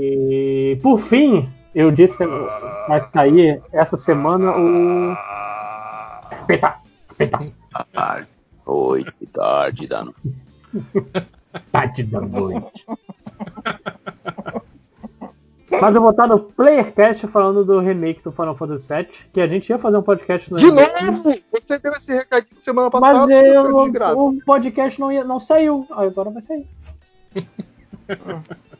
E 0.00 0.76
por 0.82 0.98
fim, 0.98 1.48
eu 1.74 1.90
disse 1.90 2.24
vai 2.88 3.08
sair 3.08 3.62
essa 3.72 3.96
semana 3.96 4.52
o. 4.56 5.16
Peta, 6.46 6.76
peta, 7.16 7.52
Tarde, 7.92 8.28
oito 8.66 9.26
tarde 9.32 9.86
da 9.86 10.04
noite. 10.04 11.28
tarde 11.70 12.02
da 12.04 12.20
noite. 12.20 12.86
Mas 15.80 15.94
eu 15.94 16.02
vou 16.02 16.10
estar 16.10 16.26
no 16.26 16.38
Playercast 16.38 17.26
falando 17.28 17.64
do 17.64 17.80
remake 17.80 18.22
do 18.22 18.30
Final 18.30 18.54
Fantasy 18.54 18.94
VII, 18.94 19.08
que 19.32 19.40
a 19.40 19.48
gente 19.48 19.70
ia 19.70 19.78
fazer 19.78 19.96
um 19.96 20.02
podcast 20.02 20.52
no 20.52 20.58
De 20.58 20.70
novo! 20.70 21.34
Você 21.50 21.78
deu 21.78 21.92
esse 21.94 22.12
recadinho 22.12 22.60
semana 22.62 22.90
passada. 22.90 23.26
Mas 23.26 23.30
eu 23.30 24.18
o 24.18 24.38
podcast 24.44 25.00
não, 25.00 25.10
ia, 25.10 25.24
não 25.24 25.40
saiu, 25.40 25.86
aí 25.92 26.08
agora 26.08 26.30
vai 26.30 26.42
sair. 26.42 26.68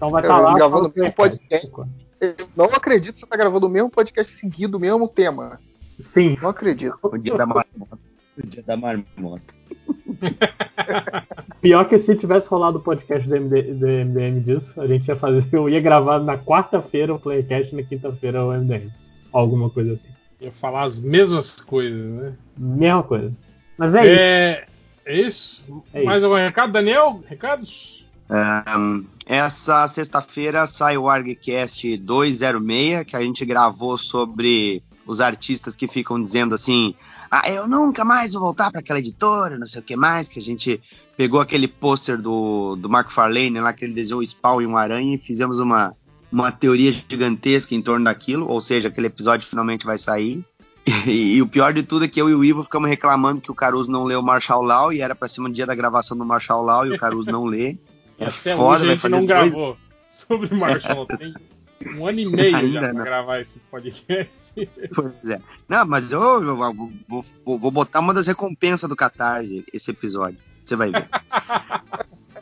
Então 0.00 0.08
vai 0.08 0.22
estar 0.22 0.38
lá. 0.38 0.54
gravando 0.54 0.88
só 0.88 0.94
no 0.96 1.04
um 1.08 1.12
podcast. 1.12 1.70
Eu 2.18 2.34
não 2.56 2.64
acredito 2.64 3.14
que 3.16 3.20
você 3.20 3.26
tá 3.26 3.36
gravando 3.36 3.66
o 3.66 3.68
mesmo 3.68 3.90
podcast 3.90 4.34
seguido, 4.34 4.78
o 4.78 4.80
mesmo 4.80 5.06
tema. 5.06 5.60
Sim. 5.98 6.38
Não 6.40 6.48
acredito. 6.48 6.98
O 7.02 7.18
dia 7.18 7.36
da 7.36 7.44
marmota. 7.44 7.98
O 8.42 8.46
dia 8.46 8.62
da 8.62 8.78
marmota. 8.78 9.42
Pior 11.60 11.84
que 11.86 11.98
se 11.98 12.16
tivesse 12.16 12.48
rolado 12.48 12.78
o 12.78 12.80
podcast 12.80 13.28
do, 13.28 13.36
MD, 13.36 13.74
do 13.74 13.86
MDM 13.86 14.40
disso, 14.40 14.80
a 14.80 14.86
gente 14.86 15.06
ia 15.06 15.16
fazer. 15.16 15.46
Eu 15.52 15.68
ia 15.68 15.80
gravar 15.80 16.18
na 16.18 16.38
quarta-feira 16.38 17.14
o 17.14 17.20
Playcast 17.20 17.76
na 17.76 17.82
quinta-feira 17.82 18.42
o 18.42 18.52
MDM. 18.52 18.90
Alguma 19.30 19.68
coisa 19.68 19.92
assim. 19.92 20.08
Ia 20.40 20.50
falar 20.50 20.84
as 20.84 20.98
mesmas 20.98 21.56
coisas, 21.56 22.00
né? 22.00 22.32
Mesma 22.56 23.02
coisa. 23.02 23.34
Mas 23.76 23.94
é, 23.94 24.00
isso. 24.02 24.18
É, 24.18 24.64
é 25.04 25.20
isso? 25.20 25.84
É 25.92 26.02
Mais 26.04 26.24
algum 26.24 26.36
recado, 26.36 26.72
Daniel? 26.72 27.22
Recados? 27.28 28.08
Ahn, 28.30 29.02
essa 29.26 29.86
sexta-feira 29.88 30.64
sai 30.66 30.96
o 30.96 31.08
ArgCast 31.08 31.96
206, 31.96 33.04
que 33.04 33.16
a 33.16 33.20
gente 33.20 33.44
gravou 33.44 33.98
sobre 33.98 34.82
os 35.04 35.20
artistas 35.20 35.74
que 35.74 35.88
ficam 35.88 36.22
dizendo 36.22 36.54
assim: 36.54 36.94
Ah, 37.28 37.50
eu 37.50 37.66
nunca 37.66 38.04
mais 38.04 38.32
vou 38.32 38.42
voltar 38.42 38.70
para 38.70 38.80
aquela 38.80 39.00
editora, 39.00 39.58
não 39.58 39.66
sei 39.66 39.80
o 39.80 39.84
que 39.84 39.96
mais, 39.96 40.28
que 40.28 40.38
a 40.38 40.42
gente 40.42 40.80
pegou 41.16 41.40
aquele 41.40 41.66
pôster 41.66 42.16
do, 42.16 42.76
do 42.76 42.88
Mark 42.88 43.10
Farlane 43.10 43.60
lá, 43.60 43.72
que 43.72 43.84
ele 43.84 43.94
desenhou 43.94 44.20
o 44.20 44.26
Spawn 44.26 44.62
e 44.62 44.66
um 44.66 44.76
aranha, 44.76 45.16
e 45.16 45.18
fizemos 45.18 45.58
uma, 45.58 45.92
uma 46.30 46.52
teoria 46.52 46.92
gigantesca 46.92 47.74
em 47.74 47.82
torno 47.82 48.04
daquilo, 48.04 48.48
ou 48.48 48.60
seja, 48.60 48.88
aquele 48.88 49.08
episódio 49.08 49.48
finalmente 49.48 49.84
vai 49.84 49.98
sair. 49.98 50.44
E, 51.06 51.36
e 51.36 51.42
o 51.42 51.46
pior 51.46 51.72
de 51.72 51.82
tudo 51.82 52.04
é 52.04 52.08
que 52.08 52.20
eu 52.20 52.30
e 52.30 52.34
o 52.34 52.42
Ivo 52.42 52.64
ficamos 52.64 52.88
reclamando 52.88 53.40
que 53.40 53.50
o 53.50 53.54
Caruso 53.54 53.90
não 53.90 54.04
leu 54.04 54.20
o 54.20 54.22
Marshall 54.22 54.62
Law, 54.62 54.92
e 54.92 55.00
era 55.00 55.14
pra 55.14 55.28
ser 55.28 55.40
no 55.40 55.50
dia 55.50 55.66
da 55.66 55.74
gravação 55.74 56.16
do 56.16 56.24
Marshall 56.24 56.64
Law, 56.64 56.86
e 56.86 56.92
o 56.92 56.98
Caruso 56.98 57.30
não 57.30 57.44
lê. 57.44 57.76
É 58.20 58.26
Até 58.26 58.54
foda, 58.54 58.80
hoje 58.82 58.90
a 58.90 58.94
gente 58.94 59.08
não 59.08 59.18
dois- 59.26 59.28
gravou 59.28 59.76
sobre 60.08 60.54
Marshall. 60.54 61.06
Tem 61.06 61.34
um 61.96 62.06
ano 62.06 62.20
e 62.20 62.26
meio 62.30 62.56
Ainda 62.56 62.72
já 62.72 62.80
pra 62.80 62.92
não. 62.92 63.04
gravar 63.04 63.40
esse 63.40 63.58
podcast. 63.70 64.30
Pois 64.94 65.30
é. 65.30 65.40
Não, 65.68 65.86
mas 65.86 66.12
eu, 66.12 66.20
eu 66.44 66.56
vou, 67.08 67.24
vou- 67.44 67.58
vou 67.58 67.70
botar 67.70 68.00
uma 68.00 68.12
das 68.14 68.26
recompensas 68.26 68.88
do 68.88 68.94
Catarse 68.94 69.64
esse 69.72 69.90
episódio. 69.90 70.38
Você 70.64 70.76
vai 70.76 70.90
ver. 70.90 71.08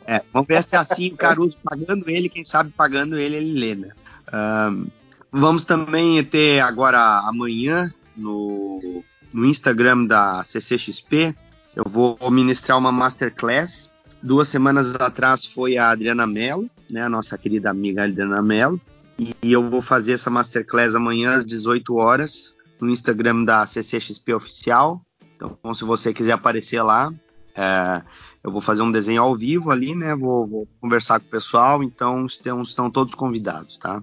É, 0.05 0.21
vamos 0.33 0.47
ver 0.47 0.61
se 0.63 0.75
é 0.75 0.79
assim 0.79 1.07
o 1.09 1.15
Caruso 1.17 1.55
pagando 1.63 2.09
ele, 2.09 2.29
quem 2.29 2.43
sabe 2.43 2.71
pagando 2.71 3.17
ele, 3.17 3.37
ele 3.37 3.53
lê, 3.59 3.75
né? 3.75 3.91
Ahn, 4.31 4.85
vamos 5.31 5.65
também 5.65 6.23
ter 6.23 6.59
agora 6.61 6.99
amanhã 7.27 7.93
no, 8.17 9.03
no 9.33 9.45
Instagram 9.45 10.05
da 10.05 10.43
CCXP. 10.43 11.33
Eu 11.75 11.85
vou 11.87 12.17
ministrar 12.31 12.77
uma 12.77 12.91
masterclass. 12.91 13.88
Duas 14.21 14.49
semanas 14.49 14.93
atrás 14.95 15.45
foi 15.45 15.77
a 15.77 15.91
Adriana 15.91 16.27
Mello, 16.27 16.69
né, 16.89 17.03
a 17.03 17.09
nossa 17.09 17.37
querida 17.37 17.69
amiga 17.69 18.03
Adriana 18.03 18.41
Mello. 18.41 18.79
E 19.17 19.33
eu 19.51 19.69
vou 19.69 19.81
fazer 19.81 20.13
essa 20.13 20.29
masterclass 20.29 20.95
amanhã 20.95 21.35
às 21.35 21.45
18 21.45 21.95
horas 21.95 22.55
no 22.79 22.89
Instagram 22.89 23.43
da 23.43 23.65
CCXP 23.65 24.33
Oficial. 24.33 25.01
Então, 25.35 25.73
se 25.73 25.83
você 25.83 26.13
quiser 26.13 26.33
aparecer 26.33 26.81
lá, 26.81 27.13
é, 27.55 28.01
eu 28.43 28.51
vou 28.51 28.61
fazer 28.61 28.81
um 28.81 28.91
desenho 28.91 29.21
ao 29.21 29.35
vivo 29.35 29.71
ali, 29.71 29.95
né? 29.95 30.15
Vou, 30.15 30.47
vou 30.47 30.67
conversar 30.79 31.19
com 31.19 31.27
o 31.27 31.29
pessoal, 31.29 31.83
então 31.83 32.25
estão, 32.25 32.61
estão 32.61 32.89
todos 32.89 33.13
convidados, 33.13 33.77
tá? 33.77 34.01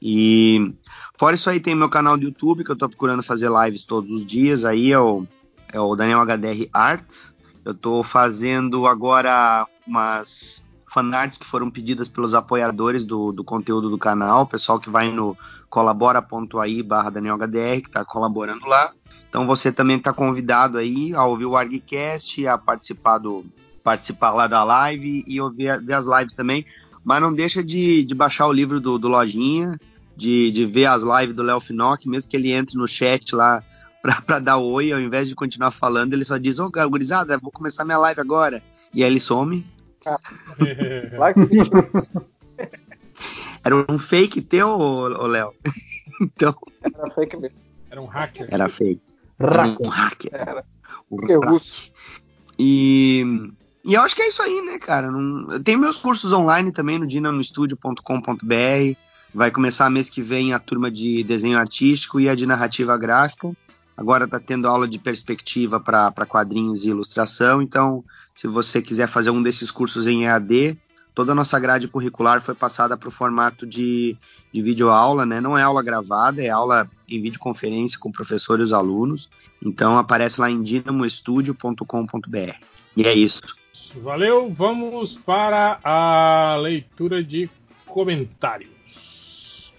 E 0.00 0.74
fora 1.16 1.36
isso 1.36 1.48
aí, 1.48 1.60
tem 1.60 1.74
meu 1.74 1.88
canal 1.88 2.16
do 2.16 2.24
YouTube, 2.24 2.64
que 2.64 2.70
eu 2.70 2.76
tô 2.76 2.88
procurando 2.88 3.22
fazer 3.22 3.50
lives 3.50 3.84
todos 3.84 4.10
os 4.10 4.26
dias. 4.26 4.64
Aí 4.64 4.92
é 4.92 4.98
o, 4.98 5.26
é 5.72 5.80
o 5.80 5.94
Daniel 5.94 6.20
HDR 6.20 6.68
Art. 6.72 7.06
Eu 7.66 7.74
tô 7.74 8.04
fazendo 8.04 8.86
agora 8.86 9.66
umas 9.84 10.64
fanarts 10.86 11.36
que 11.36 11.44
foram 11.44 11.68
pedidas 11.68 12.06
pelos 12.06 12.32
apoiadores 12.32 13.04
do, 13.04 13.32
do 13.32 13.42
conteúdo 13.42 13.90
do 13.90 13.98
canal, 13.98 14.46
pessoal 14.46 14.78
que 14.78 14.88
vai 14.88 15.10
no 15.10 15.36
colabora.ai 15.68 16.80
barra 16.84 17.10
DanielHDR, 17.10 17.80
que 17.82 17.88
está 17.88 18.04
colaborando 18.04 18.64
lá. 18.66 18.92
Então 19.28 19.48
você 19.48 19.72
também 19.72 19.96
está 19.96 20.12
convidado 20.12 20.78
aí 20.78 21.12
a 21.12 21.24
ouvir 21.24 21.46
o 21.46 21.56
ArgCast, 21.56 22.46
a 22.46 22.56
participar, 22.56 23.18
do, 23.18 23.44
participar 23.82 24.30
lá 24.30 24.46
da 24.46 24.62
live 24.62 25.24
e 25.26 25.40
ouvir 25.40 25.82
ver 25.82 25.94
as 25.94 26.06
lives 26.06 26.34
também. 26.34 26.64
Mas 27.04 27.20
não 27.20 27.34
deixa 27.34 27.64
de, 27.64 28.04
de 28.04 28.14
baixar 28.14 28.46
o 28.46 28.52
livro 28.52 28.80
do, 28.80 28.96
do 28.96 29.08
Lojinha, 29.08 29.76
de, 30.16 30.52
de 30.52 30.64
ver 30.66 30.86
as 30.86 31.02
lives 31.02 31.34
do 31.34 31.42
Léo 31.42 31.60
Finock, 31.60 32.08
mesmo 32.08 32.30
que 32.30 32.36
ele 32.36 32.52
entre 32.52 32.78
no 32.78 32.86
chat 32.86 33.34
lá 33.34 33.60
para 34.26 34.38
dar 34.38 34.58
oi, 34.58 34.92
ao 34.92 35.00
invés 35.00 35.28
de 35.28 35.34
continuar 35.34 35.70
falando, 35.70 36.14
ele 36.14 36.24
só 36.24 36.38
diz, 36.38 36.58
ô 36.58 36.66
oh, 36.66 36.88
gurizada, 36.88 37.38
vou 37.38 37.50
começar 37.50 37.84
minha 37.84 37.98
live 37.98 38.20
agora. 38.20 38.62
E 38.92 39.02
aí 39.02 39.10
ele 39.10 39.20
some. 39.20 39.66
Era 43.64 43.74
um 43.90 43.98
fake 43.98 44.42
teu, 44.42 45.08
Léo? 45.26 45.52
então... 46.22 46.54
Era 46.82 47.14
fake 47.14 47.36
mesmo. 47.36 47.56
Era 47.90 48.00
um 48.00 48.06
hacker. 48.06 48.46
Era 48.48 48.68
fake. 48.68 49.02
Era 49.38 49.76
um 49.80 49.88
hacker. 49.88 50.30
Era. 50.32 50.64
Um 51.10 51.50
russo. 51.50 51.92
E... 52.58 53.52
E 53.84 53.94
eu 53.94 54.02
acho 54.02 54.16
que 54.16 54.22
é 54.22 54.28
isso 54.28 54.42
aí, 54.42 54.62
né, 54.62 54.78
cara? 54.78 55.10
Não... 55.10 55.62
Tem 55.62 55.76
meus 55.76 55.96
cursos 55.96 56.32
online 56.32 56.72
também 56.72 56.98
no 56.98 57.06
dinanostudio.com.br. 57.06 58.98
Vai 59.34 59.50
começar 59.50 59.90
mês 59.90 60.10
que 60.10 60.22
vem 60.22 60.52
a 60.52 60.58
turma 60.58 60.90
de 60.90 61.22
desenho 61.22 61.58
artístico 61.58 62.18
e 62.18 62.28
a 62.28 62.34
de 62.34 62.46
narrativa 62.46 62.96
gráfica. 62.96 63.52
Agora 63.96 64.26
está 64.26 64.38
tendo 64.38 64.68
aula 64.68 64.86
de 64.86 64.98
perspectiva 64.98 65.80
para 65.80 66.26
quadrinhos 66.26 66.84
e 66.84 66.88
ilustração. 66.88 67.62
Então, 67.62 68.04
se 68.34 68.46
você 68.46 68.82
quiser 68.82 69.08
fazer 69.08 69.30
um 69.30 69.42
desses 69.42 69.70
cursos 69.70 70.06
em 70.06 70.24
EAD, 70.24 70.78
toda 71.14 71.32
a 71.32 71.34
nossa 71.34 71.58
grade 71.58 71.88
curricular 71.88 72.42
foi 72.42 72.54
passada 72.54 72.96
para 72.96 73.08
o 73.08 73.12
formato 73.12 73.66
de, 73.66 74.16
de 74.52 74.60
videoaula, 74.60 75.24
né? 75.24 75.40
Não 75.40 75.56
é 75.56 75.62
aula 75.62 75.82
gravada, 75.82 76.42
é 76.42 76.50
aula 76.50 76.90
em 77.08 77.22
videoconferência 77.22 77.98
com 77.98 78.10
o 78.10 78.12
professor 78.12 78.60
e 78.60 78.62
os 78.62 78.72
alunos. 78.74 79.30
Então 79.64 79.96
aparece 79.96 80.40
lá 80.40 80.50
em 80.50 80.62
dinamoestudio.com.br. 80.62 82.54
E 82.96 83.04
é 83.04 83.14
isso. 83.14 83.40
Valeu, 84.02 84.50
vamos 84.50 85.14
para 85.14 85.78
a 85.82 86.56
leitura 86.60 87.24
de 87.24 87.48
comentários. 87.86 89.72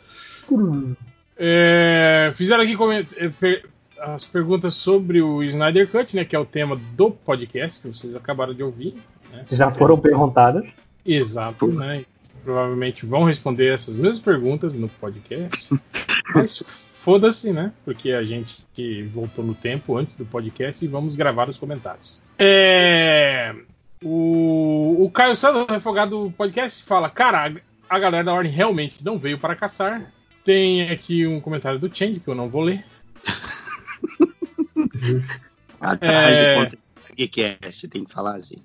É, 1.37 2.31
fizeram 2.33 2.63
aqui 2.63 2.75
é, 3.15 3.63
as 3.99 4.25
perguntas 4.25 4.73
sobre 4.73 5.21
o 5.21 5.43
Snyder 5.43 5.89
Cut, 5.89 6.15
né, 6.15 6.25
que 6.25 6.35
é 6.35 6.39
o 6.39 6.45
tema 6.45 6.79
do 6.95 7.11
podcast 7.11 7.81
que 7.81 7.87
vocês 7.87 8.15
acabaram 8.15 8.53
de 8.53 8.63
ouvir. 8.63 8.95
Né, 9.31 9.45
Já 9.51 9.71
foram 9.71 9.97
perguntadas. 9.97 10.65
Exato, 11.05 11.67
né? 11.67 12.05
Provavelmente 12.43 13.05
vão 13.05 13.23
responder 13.23 13.73
essas 13.73 13.95
mesmas 13.95 14.19
perguntas 14.19 14.73
no 14.73 14.87
podcast. 14.87 15.69
Mas 16.33 16.87
foda-se, 17.01 17.51
né? 17.51 17.71
Porque 17.85 18.11
a 18.11 18.23
gente 18.23 18.65
que 18.73 19.03
voltou 19.03 19.43
no 19.43 19.55
tempo 19.55 19.97
antes 19.97 20.15
do 20.15 20.25
podcast 20.25 20.83
e 20.83 20.87
vamos 20.87 21.15
gravar 21.15 21.49
os 21.49 21.57
comentários. 21.57 22.21
É... 22.37 23.55
O, 24.03 25.05
o 25.05 25.09
Caio 25.09 25.35
Santos, 25.35 25.65
refogado 25.73 26.25
do 26.25 26.31
podcast, 26.31 26.83
fala: 26.83 27.09
Cara, 27.09 27.51
a 27.89 27.99
galera 27.99 28.23
da 28.23 28.33
Ordem 28.33 28.51
realmente 28.51 29.03
não 29.03 29.17
veio 29.17 29.39
para 29.39 29.55
caçar. 29.55 30.11
Tem 30.43 30.89
aqui 30.89 31.25
um 31.25 31.41
comentário 31.41 31.79
do 31.79 31.93
Change 31.93 32.19
que 32.19 32.27
eu 32.27 32.35
não 32.35 32.49
vou 32.49 32.61
ler. 32.61 32.85
Atrás 35.79 36.37
é... 36.37 36.65
de 36.65 36.77
podcast, 37.09 37.87
tem 37.87 38.03
que 38.03 38.13
falar 38.13 38.35
assim. 38.35 38.61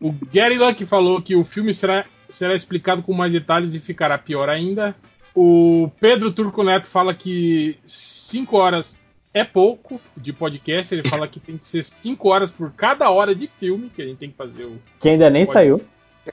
O 0.00 0.12
Gary 0.32 0.58
Luck 0.58 0.84
falou 0.86 1.22
que 1.22 1.34
o 1.34 1.44
filme 1.44 1.72
será, 1.72 2.04
será 2.28 2.54
explicado 2.54 3.02
com 3.02 3.12
mais 3.12 3.32
detalhes 3.32 3.74
e 3.74 3.80
ficará 3.80 4.18
pior 4.18 4.48
ainda. 4.48 4.94
O 5.34 5.90
Pedro 5.98 6.30
Turco 6.30 6.62
Neto 6.62 6.86
fala 6.86 7.14
que 7.14 7.78
5 7.84 8.56
horas 8.56 9.02
é 9.32 9.42
pouco 9.42 10.00
de 10.16 10.32
podcast. 10.32 10.94
Ele 10.94 11.08
fala 11.08 11.26
que 11.26 11.40
tem 11.40 11.58
que 11.58 11.66
ser 11.66 11.84
5 11.84 12.28
horas 12.28 12.50
por 12.50 12.72
cada 12.72 13.10
hora 13.10 13.34
de 13.34 13.48
filme 13.48 13.90
que 13.90 14.00
a 14.00 14.04
gente 14.04 14.18
tem 14.18 14.30
que 14.30 14.36
fazer 14.36 14.64
o. 14.64 14.80
Que 15.00 15.08
ainda 15.10 15.28
nem 15.28 15.46
saiu. 15.46 15.82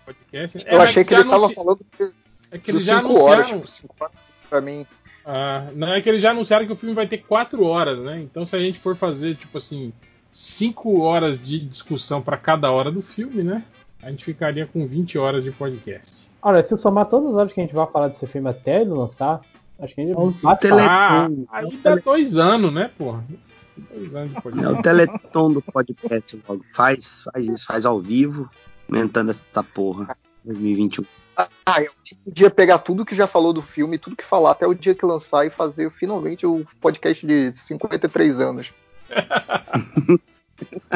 Podcast. 0.06 0.58
Eu 0.60 0.82
é, 0.82 0.84
achei 0.84 1.04
que 1.04 1.14
ele 1.14 1.24
estava 1.24 1.50
falando 1.50 1.86
que 1.98 2.12
é 2.52 2.58
que 2.58 2.72
eles 2.72 2.84
já 2.84 3.00
anunciaram. 3.00 3.60
Horas, 3.60 3.76
tipo, 3.76 3.96
horas 4.00 4.16
pra 4.50 4.62
mim. 4.62 4.86
Ah, 5.26 5.68
não 5.76 5.88
é 5.88 6.02
que 6.02 6.10
eles 6.10 6.22
já 6.22 6.32
anunciaram 6.32 6.66
que 6.66 6.74
o 6.74 6.76
filme 6.76 6.96
vai 6.96 7.08
ter 7.08 7.20
4 7.20 7.64
horas, 7.66 8.00
né? 8.00 8.22
Então 8.22 8.46
se 8.46 8.56
a 8.56 8.60
gente 8.60 8.80
for 8.80 8.96
fazer, 8.96 9.36
tipo 9.36 9.58
assim, 9.58 9.94
5 10.32 11.02
horas 11.02 11.42
de 11.42 11.60
discussão 11.60 12.22
para 12.22 12.38
cada 12.38 12.72
hora 12.72 12.92
do 12.92 13.02
filme, 13.02 13.44
né? 13.44 13.64
A 14.02 14.10
gente 14.10 14.26
ficaria 14.26 14.66
com 14.66 14.88
20 14.88 15.18
horas 15.18 15.44
de 15.44 15.52
podcast. 15.52 16.28
Olha, 16.42 16.64
se 16.64 16.76
somar 16.78 17.06
todas 17.06 17.30
as 17.30 17.36
horas 17.36 17.54
que 17.54 17.60
a 17.60 17.64
gente 17.64 17.76
vai 17.76 17.86
falar 17.86 18.08
desse 18.08 18.26
filme 18.26 18.50
até 18.50 18.82
ele 18.82 18.90
lançar, 18.90 19.42
acho 19.80 19.94
que 19.94 20.02
a 20.02 20.06
gente 20.06 20.42
vai 20.42 20.58
tele... 20.58 20.82
ah, 20.82 21.30
aí 21.52 21.78
dá 21.84 21.96
dois 21.96 22.36
anos, 22.38 22.74
né, 22.74 22.90
porra? 22.98 23.24
Dois 23.94 24.16
anos 24.16 24.34
de 24.34 24.42
podcast. 24.42 24.76
É 24.76 24.80
o 24.80 24.82
teleton 24.82 25.54
do 25.54 25.62
podcast 25.62 26.44
logo. 26.48 26.66
Faz, 26.74 27.24
faz 27.32 27.48
isso, 27.48 27.66
faz 27.66 27.86
ao 27.86 28.02
vivo, 28.02 28.50
aumentando 28.90 29.32
essa 29.32 29.64
porra. 29.64 30.18
2021. 30.44 31.06
Ah, 31.66 31.82
eu 31.82 31.92
podia 32.26 32.50
pegar 32.50 32.80
tudo 32.80 33.06
que 33.06 33.16
já 33.16 33.26
falou 33.26 33.54
do 33.54 33.62
filme, 33.62 33.98
tudo 33.98 34.16
que 34.16 34.26
falar 34.26 34.52
até 34.52 34.68
o 34.68 34.74
dia 34.74 34.94
que 34.94 35.06
lançar 35.06 35.46
e 35.46 35.50
fazer 35.50 35.92
finalmente 35.92 36.46
o 36.46 36.66
podcast 36.80 37.26
de 37.26 37.54
53 37.56 38.40
anos. 38.40 38.74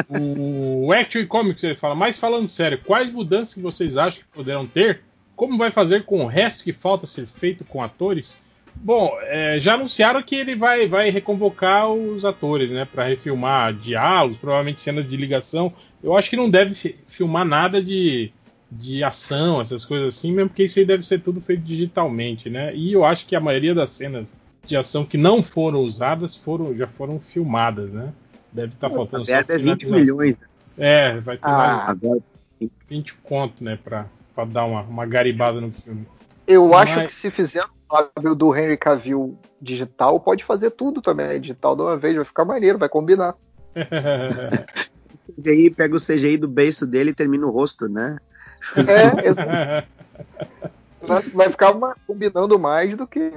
o 0.08 0.92
Action 0.92 1.26
Comics 1.26 1.64
ele 1.64 1.74
fala, 1.74 1.94
mas 1.94 2.18
falando 2.18 2.48
sério, 2.48 2.80
quais 2.84 3.10
mudanças 3.10 3.54
que 3.54 3.60
vocês 3.60 3.96
acham 3.96 4.22
que 4.22 4.28
poderão 4.28 4.66
ter? 4.66 5.02
Como 5.34 5.58
vai 5.58 5.70
fazer 5.70 6.04
com 6.04 6.24
o 6.24 6.26
resto 6.26 6.64
que 6.64 6.72
falta 6.72 7.06
ser 7.06 7.26
feito 7.26 7.64
com 7.64 7.82
atores? 7.82 8.38
Bom, 8.74 9.16
é, 9.22 9.58
já 9.58 9.74
anunciaram 9.74 10.22
que 10.22 10.36
ele 10.36 10.54
vai, 10.54 10.86
vai 10.86 11.08
reconvocar 11.10 11.90
os 11.90 12.24
atores, 12.24 12.70
né, 12.70 12.84
para 12.84 13.04
refilmar 13.04 13.72
diálogos, 13.72 14.36
provavelmente 14.36 14.82
cenas 14.82 15.08
de 15.08 15.16
ligação. 15.16 15.72
Eu 16.02 16.16
acho 16.16 16.28
que 16.28 16.36
não 16.36 16.48
deve 16.48 16.74
filmar 17.06 17.44
nada 17.44 17.82
de, 17.82 18.32
de 18.70 19.04
ação, 19.04 19.60
essas 19.60 19.84
coisas 19.84 20.16
assim, 20.16 20.32
mesmo 20.32 20.50
porque 20.50 20.64
isso 20.64 20.78
aí 20.78 20.84
deve 20.84 21.06
ser 21.06 21.20
tudo 21.20 21.40
feito 21.40 21.62
digitalmente, 21.62 22.50
né? 22.50 22.74
E 22.74 22.92
eu 22.92 23.04
acho 23.04 23.26
que 23.26 23.36
a 23.36 23.40
maioria 23.40 23.74
das 23.74 23.90
cenas 23.90 24.36
de 24.66 24.76
ação 24.76 25.04
que 25.04 25.16
não 25.16 25.42
foram 25.42 25.80
usadas 25.80 26.34
foram, 26.34 26.74
já 26.74 26.86
foram 26.86 27.20
filmadas, 27.20 27.92
né? 27.92 28.12
Deve 28.52 28.68
estar 28.68 28.88
tá 28.88 28.94
faltando 28.94 29.24
só. 29.24 29.32
É 29.32 29.42
20 29.58 29.86
milhões. 29.86 30.36
É, 30.76 31.18
vai 31.20 31.36
ter 31.36 31.46
ah, 31.46 31.96
mais 32.00 32.22
20 32.88 33.14
conto, 33.22 33.62
né, 33.62 33.78
pra, 33.82 34.06
pra 34.34 34.44
dar 34.44 34.64
uma, 34.64 34.82
uma 34.82 35.06
garibada 35.06 35.60
no 35.60 35.70
filme. 35.70 36.06
Eu 36.46 36.68
Mas... 36.68 36.90
acho 36.90 37.08
que 37.08 37.14
se 37.14 37.30
fizer 37.30 37.64
o 37.88 38.34
do 38.34 38.54
Henry 38.54 38.76
Cavill 38.76 39.38
digital, 39.60 40.18
pode 40.20 40.44
fazer 40.44 40.70
tudo 40.70 41.00
também. 41.00 41.40
Digital 41.40 41.76
de 41.76 41.82
uma 41.82 41.96
vez, 41.96 42.16
vai 42.16 42.24
ficar 42.24 42.44
maneiro, 42.44 42.78
vai 42.78 42.88
combinar. 42.88 43.34
CGI, 45.36 45.70
pega 45.70 45.96
o 45.96 46.00
CGI 46.00 46.36
do 46.36 46.48
beiço 46.48 46.86
dele 46.86 47.10
e 47.10 47.14
termina 47.14 47.46
o 47.46 47.50
rosto, 47.50 47.88
né? 47.88 48.16
É, 48.76 49.84
vai, 51.06 51.22
vai 51.22 51.50
ficar 51.50 51.72
uma, 51.72 51.94
combinando 52.06 52.58
mais 52.58 52.96
do 52.96 53.06
que 53.06 53.32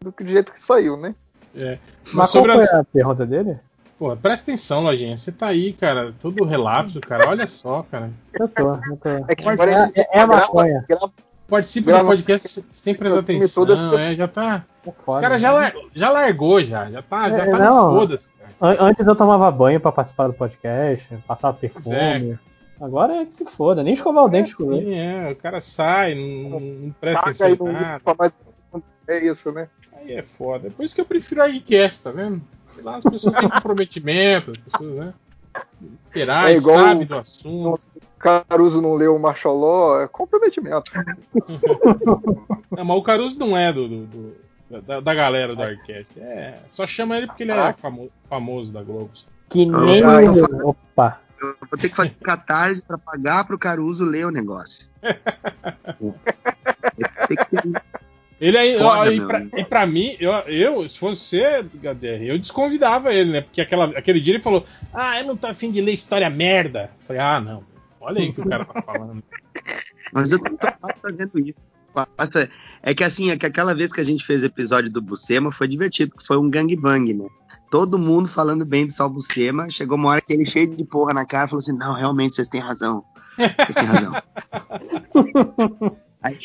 do 0.00 0.12
que 0.12 0.24
do 0.24 0.30
jeito 0.30 0.52
que 0.52 0.62
saiu, 0.64 0.96
né? 0.96 1.14
É. 1.54 1.78
Mas, 2.06 2.14
Mas 2.14 2.32
qual 2.32 2.44
foi 2.44 2.64
a 2.64 2.84
pergunta 2.84 3.26
dele? 3.26 3.58
Pô, 3.98 4.14
presta 4.14 4.50
atenção, 4.50 4.82
Lojinha. 4.82 5.16
Você 5.16 5.32
tá 5.32 5.46
aí, 5.46 5.72
cara, 5.72 6.12
todo 6.20 6.44
relapso, 6.44 7.00
cara. 7.00 7.28
Olha 7.30 7.46
só, 7.46 7.82
cara. 7.90 8.10
Eu 8.38 8.46
tô, 8.46 8.74
eu 8.74 8.96
tô. 8.98 9.08
É, 9.08 9.34
que 9.34 9.48
é, 9.48 10.02
é, 10.02 10.20
é 10.20 10.26
maconha. 10.26 10.84
Participa 11.48 11.98
do 11.98 12.06
podcast 12.06 12.64
sem 12.72 12.94
prestar 12.94 13.20
atenção. 13.20 13.98
É, 13.98 14.14
já 14.14 14.28
tá. 14.28 14.64
É 14.86 14.90
foda, 14.90 15.18
Os 15.18 15.20
caras 15.20 15.42
já, 15.42 15.52
lar... 15.52 15.72
já 15.94 16.10
largou, 16.10 16.62
já. 16.62 16.90
Já 16.90 17.02
tá, 17.02 17.30
já 17.30 17.44
é, 17.44 17.50
tá 17.50 17.58
não, 17.58 17.94
foda-se. 17.94 18.28
Antes 18.60 19.06
eu 19.06 19.16
tomava 19.16 19.50
banho 19.50 19.80
pra 19.80 19.92
participar 19.92 20.26
do 20.26 20.34
podcast, 20.34 21.16
passava 21.26 21.56
perfume. 21.56 22.38
É. 22.80 22.84
Agora 22.84 23.14
é 23.16 23.24
que 23.24 23.34
se 23.34 23.44
foda, 23.44 23.82
nem 23.82 23.94
escovar 23.94 24.24
o 24.24 24.28
dente 24.28 24.56
com 24.56 24.72
ele. 24.72 24.94
É, 24.94 25.32
o 25.32 25.36
cara 25.36 25.60
sai, 25.60 26.14
não, 26.14 26.60
não 26.60 26.94
presta 27.00 27.30
atenção. 27.30 27.72
Nada. 27.72 28.02
É 29.08 29.24
isso, 29.24 29.52
né? 29.52 29.68
Aí 29.92 30.12
é 30.12 30.22
foda. 30.22 30.70
Por 30.70 30.84
isso 30.84 30.94
que 30.94 31.00
eu 31.00 31.06
prefiro 31.06 31.42
a 31.42 31.48
Geekcast, 31.48 32.02
tá 32.02 32.10
vendo? 32.10 32.42
Lá 32.82 32.96
as 32.96 33.04
pessoas 33.04 33.34
têm 33.34 33.48
comprometimento, 33.48 34.50
as 34.52 34.58
pessoas, 34.58 34.94
né? 34.94 35.14
Esperar, 36.06 36.50
é 36.50 36.56
igual 36.56 36.78
sabe 36.78 37.04
do 37.04 37.16
assunto. 37.16 37.80
Caruso 38.18 38.80
não 38.80 38.94
leu 38.94 39.14
o 39.14 39.18
Marshall 39.18 40.00
é 40.00 40.08
comprometimento. 40.08 40.90
não, 42.70 42.84
mas 42.84 42.96
o 42.96 43.02
Caruso 43.02 43.38
não 43.38 43.56
é 43.56 43.72
do, 43.72 43.88
do, 43.88 44.06
do 44.06 44.36
da, 44.82 45.00
da, 45.00 45.14
galera 45.14 45.54
do 45.54 45.62
Arcast. 45.62 46.18
É, 46.18 46.58
só 46.68 46.86
chama 46.86 47.16
ele 47.16 47.26
porque 47.26 47.44
ele 47.44 47.52
é 47.52 47.72
famo, 47.74 48.10
famoso 48.28 48.72
da 48.72 48.82
Globo. 48.82 49.10
Que 49.48 49.64
nem. 49.64 50.02
Ah, 50.02 50.18
Opa! 50.64 51.20
Eu 51.40 51.56
vou 51.70 51.78
ter 51.78 51.88
que 51.88 51.96
fazer 51.96 52.14
catarse 52.22 52.82
pra 52.82 52.98
pagar 52.98 53.44
pro 53.44 53.58
Caruso 53.58 54.04
ler 54.04 54.26
o 54.26 54.30
negócio. 54.30 54.86
tem 57.28 57.36
que 57.36 57.50
ser 57.50 57.82
ele 58.38 58.58
aí, 58.58 58.78
Foda, 58.78 59.12
e, 59.12 59.20
pra, 59.20 59.46
e, 59.56 59.64
pra, 59.64 59.86
mim, 59.86 60.14
eu, 60.20 60.32
eu, 60.46 60.88
se 60.88 60.98
fosse 60.98 61.22
você, 61.22 61.62
HDR, 61.62 62.22
eu 62.22 62.38
desconvidava 62.38 63.12
ele, 63.12 63.32
né? 63.32 63.40
Porque 63.40 63.62
aquela, 63.62 63.86
aquele 63.86 64.20
dia 64.20 64.34
ele 64.34 64.42
falou: 64.42 64.66
Ah, 64.92 65.18
eu 65.18 65.26
não 65.26 65.36
tô 65.36 65.46
afim 65.46 65.70
de 65.70 65.80
ler 65.80 65.94
história 65.94 66.28
merda. 66.28 66.90
Eu 67.00 67.06
falei, 67.06 67.22
ah, 67.22 67.40
não. 67.40 67.64
Olha 67.98 68.20
aí 68.20 68.28
o 68.28 68.34
que 68.34 68.42
o 68.42 68.48
cara 68.48 68.64
tá 68.66 68.82
falando. 68.82 69.22
Mas 70.12 70.30
eu 70.30 70.38
tô 70.38 70.54
quase 70.54 71.00
fazendo 71.00 71.38
isso. 71.38 71.58
É 72.82 72.94
que 72.94 73.02
assim, 73.02 73.30
é 73.30 73.38
que 73.38 73.46
aquela 73.46 73.74
vez 73.74 73.90
que 73.90 74.00
a 74.00 74.04
gente 74.04 74.24
fez 74.24 74.42
o 74.42 74.46
episódio 74.46 74.90
do 74.90 75.00
Bucema 75.00 75.50
foi 75.50 75.66
divertido, 75.66 76.10
porque 76.10 76.26
foi 76.26 76.36
um 76.36 76.50
gangbang, 76.50 77.14
né? 77.14 77.26
Todo 77.70 77.98
mundo 77.98 78.28
falando 78.28 78.64
bem 78.64 78.86
do 78.86 78.92
Sal 78.92 79.10
Bucema. 79.10 79.68
Chegou 79.70 79.96
uma 79.96 80.10
hora 80.10 80.20
que 80.20 80.32
ele 80.32 80.44
cheio 80.44 80.74
de 80.74 80.84
porra 80.84 81.12
na 81.12 81.26
cara 81.26 81.48
falou 81.48 81.60
assim: 81.60 81.76
Não, 81.76 81.94
realmente 81.94 82.34
vocês 82.34 82.48
têm 82.48 82.60
razão. 82.60 83.04
Vocês 83.36 83.74
têm 83.74 83.84
razão. 83.84 84.12
Aí, 86.22 86.38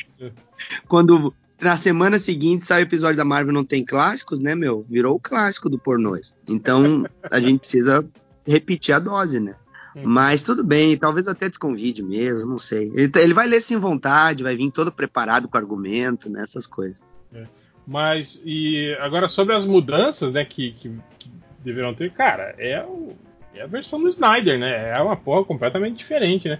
quando 0.87 1.33
na 1.59 1.77
semana 1.77 2.19
seguinte 2.19 2.65
sai 2.65 2.81
o 2.81 2.83
episódio 2.83 3.17
da 3.17 3.25
Marvel 3.25 3.53
Não 3.53 3.63
Tem 3.63 3.85
Clássicos, 3.85 4.39
né, 4.39 4.55
meu? 4.55 4.85
Virou 4.89 5.15
o 5.15 5.19
clássico 5.19 5.69
do 5.69 5.77
pornô. 5.77 6.19
Então 6.47 7.05
a 7.29 7.39
gente 7.39 7.59
precisa 7.59 8.03
repetir 8.45 8.95
a 8.95 8.99
dose, 8.99 9.39
né? 9.39 9.55
Mas 10.03 10.43
tudo 10.43 10.63
bem, 10.63 10.97
talvez 10.97 11.27
até 11.27 11.49
desconvide 11.49 12.01
mesmo, 12.01 12.49
não 12.49 12.57
sei. 12.57 12.91
Ele, 12.95 13.11
ele, 13.15 13.33
vai 13.33 13.45
ler 13.45 13.61
sem 13.61 13.77
vontade, 13.77 14.43
vai 14.43 14.55
vir 14.55 14.71
todo 14.71 14.91
preparado 14.91 15.47
com 15.47 15.57
argumento, 15.57 16.29
né, 16.29 16.41
essas 16.41 16.65
coisas. 16.65 16.97
É. 17.33 17.45
Mas, 17.85 18.41
e 18.45 18.95
agora 18.99 19.27
sobre 19.27 19.55
as 19.55 19.65
mudanças, 19.65 20.31
né, 20.31 20.45
que, 20.45 20.71
que, 20.71 20.89
que 21.19 21.31
deverão 21.63 21.93
ter, 21.93 22.11
cara, 22.11 22.55
é, 22.57 22.81
o, 22.83 23.13
é, 23.53 23.61
a 23.61 23.67
versão 23.67 24.01
do 24.01 24.09
Snyder, 24.09 24.57
né? 24.57 24.89
É 24.89 25.01
uma 25.01 25.15
porra 25.15 25.43
completamente 25.43 25.97
diferente, 25.97 26.47
né? 26.47 26.59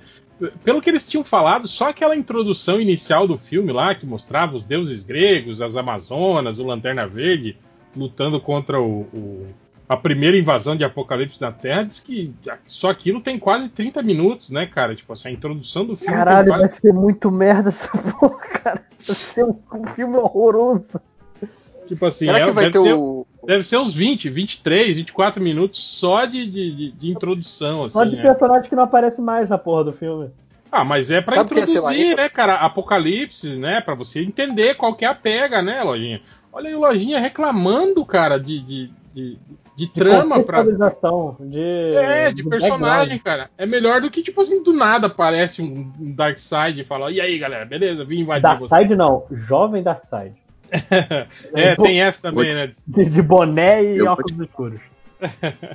Pelo 0.64 0.82
que 0.82 0.90
eles 0.90 1.08
tinham 1.08 1.24
falado, 1.24 1.68
só 1.68 1.90
aquela 1.90 2.16
introdução 2.16 2.82
inicial 2.82 3.28
do 3.28 3.38
filme 3.38 3.72
lá, 3.72 3.94
que 3.94 4.06
mostrava 4.06 4.58
os 4.58 4.66
deuses 4.66 5.04
gregos, 5.04 5.62
as 5.62 5.78
Amazonas, 5.78 6.58
o 6.58 6.66
Lanterna 6.66 7.08
Verde 7.08 7.56
lutando 7.96 8.40
contra 8.40 8.82
o, 8.82 9.02
o 9.14 9.48
a 9.92 9.98
primeira 9.98 10.38
invasão 10.38 10.74
de 10.74 10.86
Apocalipse 10.86 11.42
na 11.42 11.52
Terra, 11.52 11.84
diz 11.84 12.00
que 12.00 12.34
só 12.66 12.90
aquilo 12.90 13.20
tem 13.20 13.38
quase 13.38 13.68
30 13.68 14.02
minutos, 14.02 14.50
né, 14.50 14.66
cara? 14.66 14.96
Tipo 14.96 15.12
assim, 15.12 15.28
a 15.28 15.32
introdução 15.34 15.86
do 15.86 15.98
filme. 15.98 16.16
Caralho, 16.16 16.48
quase... 16.48 16.62
vai 16.62 16.80
ser 16.80 16.94
muito 16.94 17.30
merda 17.30 17.70
essa 17.70 17.90
porra, 18.18 18.38
cara. 18.38 18.86
Vai 19.06 19.16
ser 19.18 19.44
um, 19.44 19.60
um 19.74 19.86
filme 19.88 20.16
horroroso. 20.16 20.98
Tipo 21.92 22.06
assim, 22.06 22.30
é, 22.30 22.50
deve, 22.54 22.80
ser, 22.80 22.94
o... 22.94 23.28
deve 23.46 23.68
ser 23.68 23.78
uns 23.78 23.94
20, 23.94 24.30
23, 24.30 24.96
24 24.96 25.44
minutos 25.44 25.84
só 25.84 26.24
de, 26.24 26.46
de, 26.50 26.92
de 26.94 27.12
introdução. 27.12 27.84
Assim, 27.84 27.94
só 27.94 28.06
de 28.06 28.18
é. 28.18 28.22
personagem 28.22 28.70
que 28.70 28.76
não 28.78 28.84
aparece 28.84 29.20
mais 29.20 29.50
na 29.50 29.58
porra 29.58 29.84
do 29.84 29.92
filme. 29.92 30.30
Ah, 30.72 30.86
mas 30.86 31.12
é 31.12 31.20
para 31.20 31.36
é 31.36 31.42
introduzir, 31.42 32.16
né, 32.16 32.30
cara? 32.30 32.56
Apocalipse, 32.56 33.58
né? 33.58 33.82
Para 33.82 33.94
você 33.94 34.22
entender 34.22 34.76
qual 34.76 34.96
que 34.96 35.04
é 35.04 35.08
a 35.10 35.14
pega, 35.14 35.62
né, 35.62 35.84
Lojinha? 35.84 36.22
Olha 36.54 36.70
aí, 36.70 36.76
Lojinha 36.76 37.20
reclamando, 37.20 38.06
cara, 38.06 38.40
de, 38.40 38.62
de, 38.62 38.92
de, 39.14 39.38
de 39.76 39.88
trama 39.88 40.42
para 40.42 40.64
de 40.64 41.60
É, 41.60 42.30
de, 42.30 42.36
de 42.36 42.50
personagem, 42.50 43.18
background. 43.18 43.22
cara. 43.22 43.50
É 43.58 43.66
melhor 43.66 44.00
do 44.00 44.10
que 44.10 44.24
tipo 44.24 44.42
assim 44.42 44.64
do 44.64 44.72
nada 44.72 45.08
aparece 45.08 45.62
um, 45.62 45.92
um 46.00 46.16
Darkseid 46.16 46.80
e 46.80 46.86
fala: 46.86 47.12
"E 47.12 47.20
aí, 47.20 47.38
galera, 47.38 47.66
beleza? 47.66 48.06
Vim 48.06 48.20
invadir 48.22 48.44
Dark 48.44 48.62
você". 48.62 48.70
Darkseid 48.70 48.96
não, 48.96 49.26
jovem 49.30 49.84
Darkseid. 49.84 50.41
é, 51.54 51.76
tem 51.76 52.02
essa 52.02 52.32
também, 52.32 52.54
né? 52.54 52.72
De, 52.88 53.06
de 53.06 53.22
boné 53.22 53.84
e 53.84 53.98
eu 53.98 54.06
óculos 54.08 54.38
te... 54.38 54.44
escuros. 54.44 54.80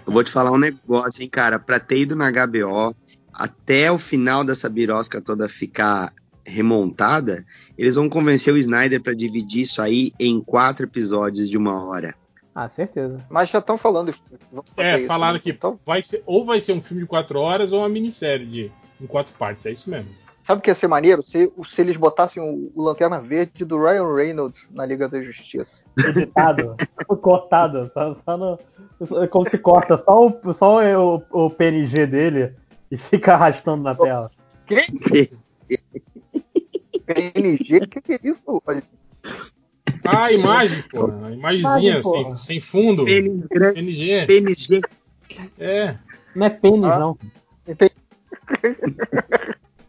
Eu 0.06 0.12
vou 0.12 0.24
te 0.24 0.30
falar 0.30 0.50
um 0.50 0.58
negócio, 0.58 1.22
hein, 1.22 1.28
cara. 1.28 1.58
Pra 1.58 1.78
ter 1.78 1.98
ido 1.98 2.16
na 2.16 2.30
HBO 2.30 2.96
até 3.32 3.92
o 3.92 3.98
final 3.98 4.42
dessa 4.42 4.68
birosca 4.68 5.20
toda 5.20 5.48
ficar 5.48 6.12
remontada, 6.44 7.44
eles 7.76 7.96
vão 7.96 8.08
convencer 8.08 8.54
o 8.54 8.56
Snyder 8.56 9.02
para 9.02 9.14
dividir 9.14 9.62
isso 9.62 9.82
aí 9.82 10.12
em 10.18 10.40
quatro 10.40 10.86
episódios 10.86 11.50
de 11.50 11.56
uma 11.56 11.84
hora. 11.84 12.14
Ah, 12.54 12.68
certeza. 12.68 13.18
Mas 13.28 13.50
já 13.50 13.58
estão 13.58 13.76
falando. 13.76 14.14
É, 14.78 14.98
isso, 14.98 15.06
falaram 15.06 15.34
né? 15.34 15.40
que 15.40 15.50
então... 15.50 15.78
vai 15.84 16.02
ser, 16.02 16.22
ou 16.24 16.44
vai 16.44 16.60
ser 16.60 16.72
um 16.72 16.80
filme 16.80 17.02
de 17.02 17.08
quatro 17.08 17.38
horas 17.38 17.72
ou 17.72 17.80
uma 17.80 17.88
minissérie 17.88 18.46
de, 18.46 18.72
em 18.98 19.06
quatro 19.06 19.34
partes. 19.34 19.66
É 19.66 19.72
isso 19.72 19.90
mesmo. 19.90 20.08
Sabe 20.46 20.60
o 20.60 20.62
que 20.62 20.70
ia 20.70 20.76
ser 20.76 20.86
maneiro? 20.86 21.24
Se, 21.24 21.52
se 21.64 21.80
eles 21.80 21.96
botassem 21.96 22.40
o, 22.40 22.70
o, 22.72 22.80
Lanterna 22.84 23.20
Verde 23.20 23.64
do 23.64 23.82
Ryan 23.82 24.14
Reynolds 24.14 24.64
na 24.70 24.86
Liga 24.86 25.08
da 25.08 25.20
Justiça. 25.20 25.82
Editado, 25.98 26.76
cortado. 27.20 27.90
Só, 27.92 28.14
só 28.14 28.36
no, 28.36 28.56
como 29.28 29.50
se 29.50 29.58
corta 29.58 29.96
só, 29.96 30.28
o, 30.28 30.52
só 30.54 30.80
o, 30.84 31.20
o 31.32 31.50
PNG 31.50 32.06
dele 32.06 32.54
e 32.92 32.96
fica 32.96 33.34
arrastando 33.34 33.82
na 33.82 33.96
tela. 33.96 34.30
Que? 34.68 34.86
PNG? 37.06 37.78
O 37.78 37.88
que, 37.88 38.00
que 38.00 38.12
é 38.12 38.20
isso? 38.22 38.62
Ah, 40.04 40.26
a 40.26 40.32
imagem, 40.32 40.84
pô. 40.88 41.10
A 41.24 41.32
imagenzinha, 41.32 41.98
assim, 41.98 42.36
sem 42.36 42.60
fundo. 42.60 43.04
PNG. 43.04 44.26
PNG. 44.26 44.80
É. 45.58 45.96
Não 46.36 46.46
é 46.46 46.50
pênis, 46.50 46.92
ah, 46.92 46.98
não. 47.00 47.18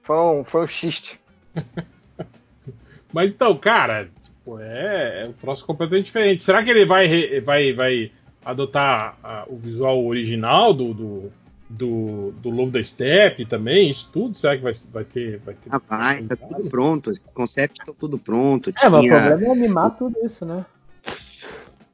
Foi 0.08 0.18
um, 0.18 0.44
foi 0.46 0.64
um 0.64 0.68
xiste. 0.68 1.20
Mas 3.12 3.30
então, 3.30 3.54
cara, 3.58 4.10
tipo, 4.24 4.58
é, 4.58 5.24
é 5.24 5.28
um 5.28 5.34
troço 5.34 5.66
completamente 5.66 6.06
diferente. 6.06 6.46
Será 6.46 6.64
que 6.64 6.70
ele 6.70 6.86
vai, 6.86 7.42
vai, 7.42 7.74
vai 7.74 8.12
adotar 8.46 9.18
a, 9.22 9.44
o 9.50 9.58
visual 9.58 10.06
original 10.06 10.74
do, 10.74 10.94
do, 10.94 11.32
do, 11.70 12.32
do 12.42 12.50
Lobo 12.50 12.72
da 12.72 12.82
Steppe 12.82 13.46
também? 13.46 13.90
Isso 13.90 14.10
tudo? 14.10 14.38
Será 14.38 14.56
que 14.56 14.64
vai, 14.64 14.72
vai 14.94 15.04
ter. 15.04 15.40
Vai, 15.40 15.56
ter 15.56 15.70
ah, 15.70 15.82
vai, 15.90 16.24
tá 16.24 16.38
tudo 16.38 16.70
pronto. 16.70 17.10
Os 17.10 17.20
conceitos 17.34 17.78
estão 17.78 17.94
tudo 17.94 18.18
pronto. 18.18 18.70
É, 18.82 18.88
mas 18.88 19.04
o 19.04 19.10
problema 19.10 19.44
é 19.44 19.52
animar 19.52 19.90
tudo 19.98 20.16
isso, 20.24 20.46
né? 20.46 20.66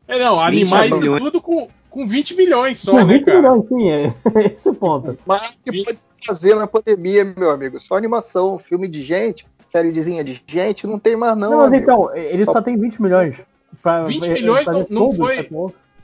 É, 0.08 0.20
não, 0.20 0.40
animar 0.40 0.88
isso 0.88 1.18
tudo 1.18 1.42
com, 1.42 1.68
com 1.90 2.08
20 2.08 2.36
milhões 2.36 2.80
só, 2.80 2.92
com 2.92 3.06
né, 3.06 3.18
20 3.18 3.26
cara? 3.26 3.38
milhões, 3.40 3.68
sim, 3.68 3.90
é 3.90 4.14
esse 4.56 4.70
o 4.70 4.76
ponto. 4.76 5.18
Mas 5.26 5.52
que 5.66 5.84
pode 5.84 5.98
fazer 6.26 6.56
na 6.56 6.68
pandemia, 6.68 7.24
meu 7.24 7.52
amigo? 7.52 7.80
Só 7.80 7.98
animação, 7.98 8.60
filme 8.60 8.88
de 8.88 9.04
gente, 9.04 9.46
sériezinha 9.70 10.24
de 10.24 10.42
gente, 10.48 10.86
não 10.86 11.00
tem 11.00 11.16
mais 11.16 11.38
não. 11.38 11.52
Não, 11.52 11.58
mas 11.58 11.68
amigo. 11.68 11.84
então, 11.84 12.16
ele 12.16 12.46
só, 12.46 12.54
só 12.54 12.62
tem 12.62 12.78
20 12.78 13.02
milhões. 13.02 13.38
Pra, 13.82 14.04
20 14.04 14.30
milhões 14.30 14.66
não, 14.68 14.88
não 14.90 15.14
foi. 15.14 15.50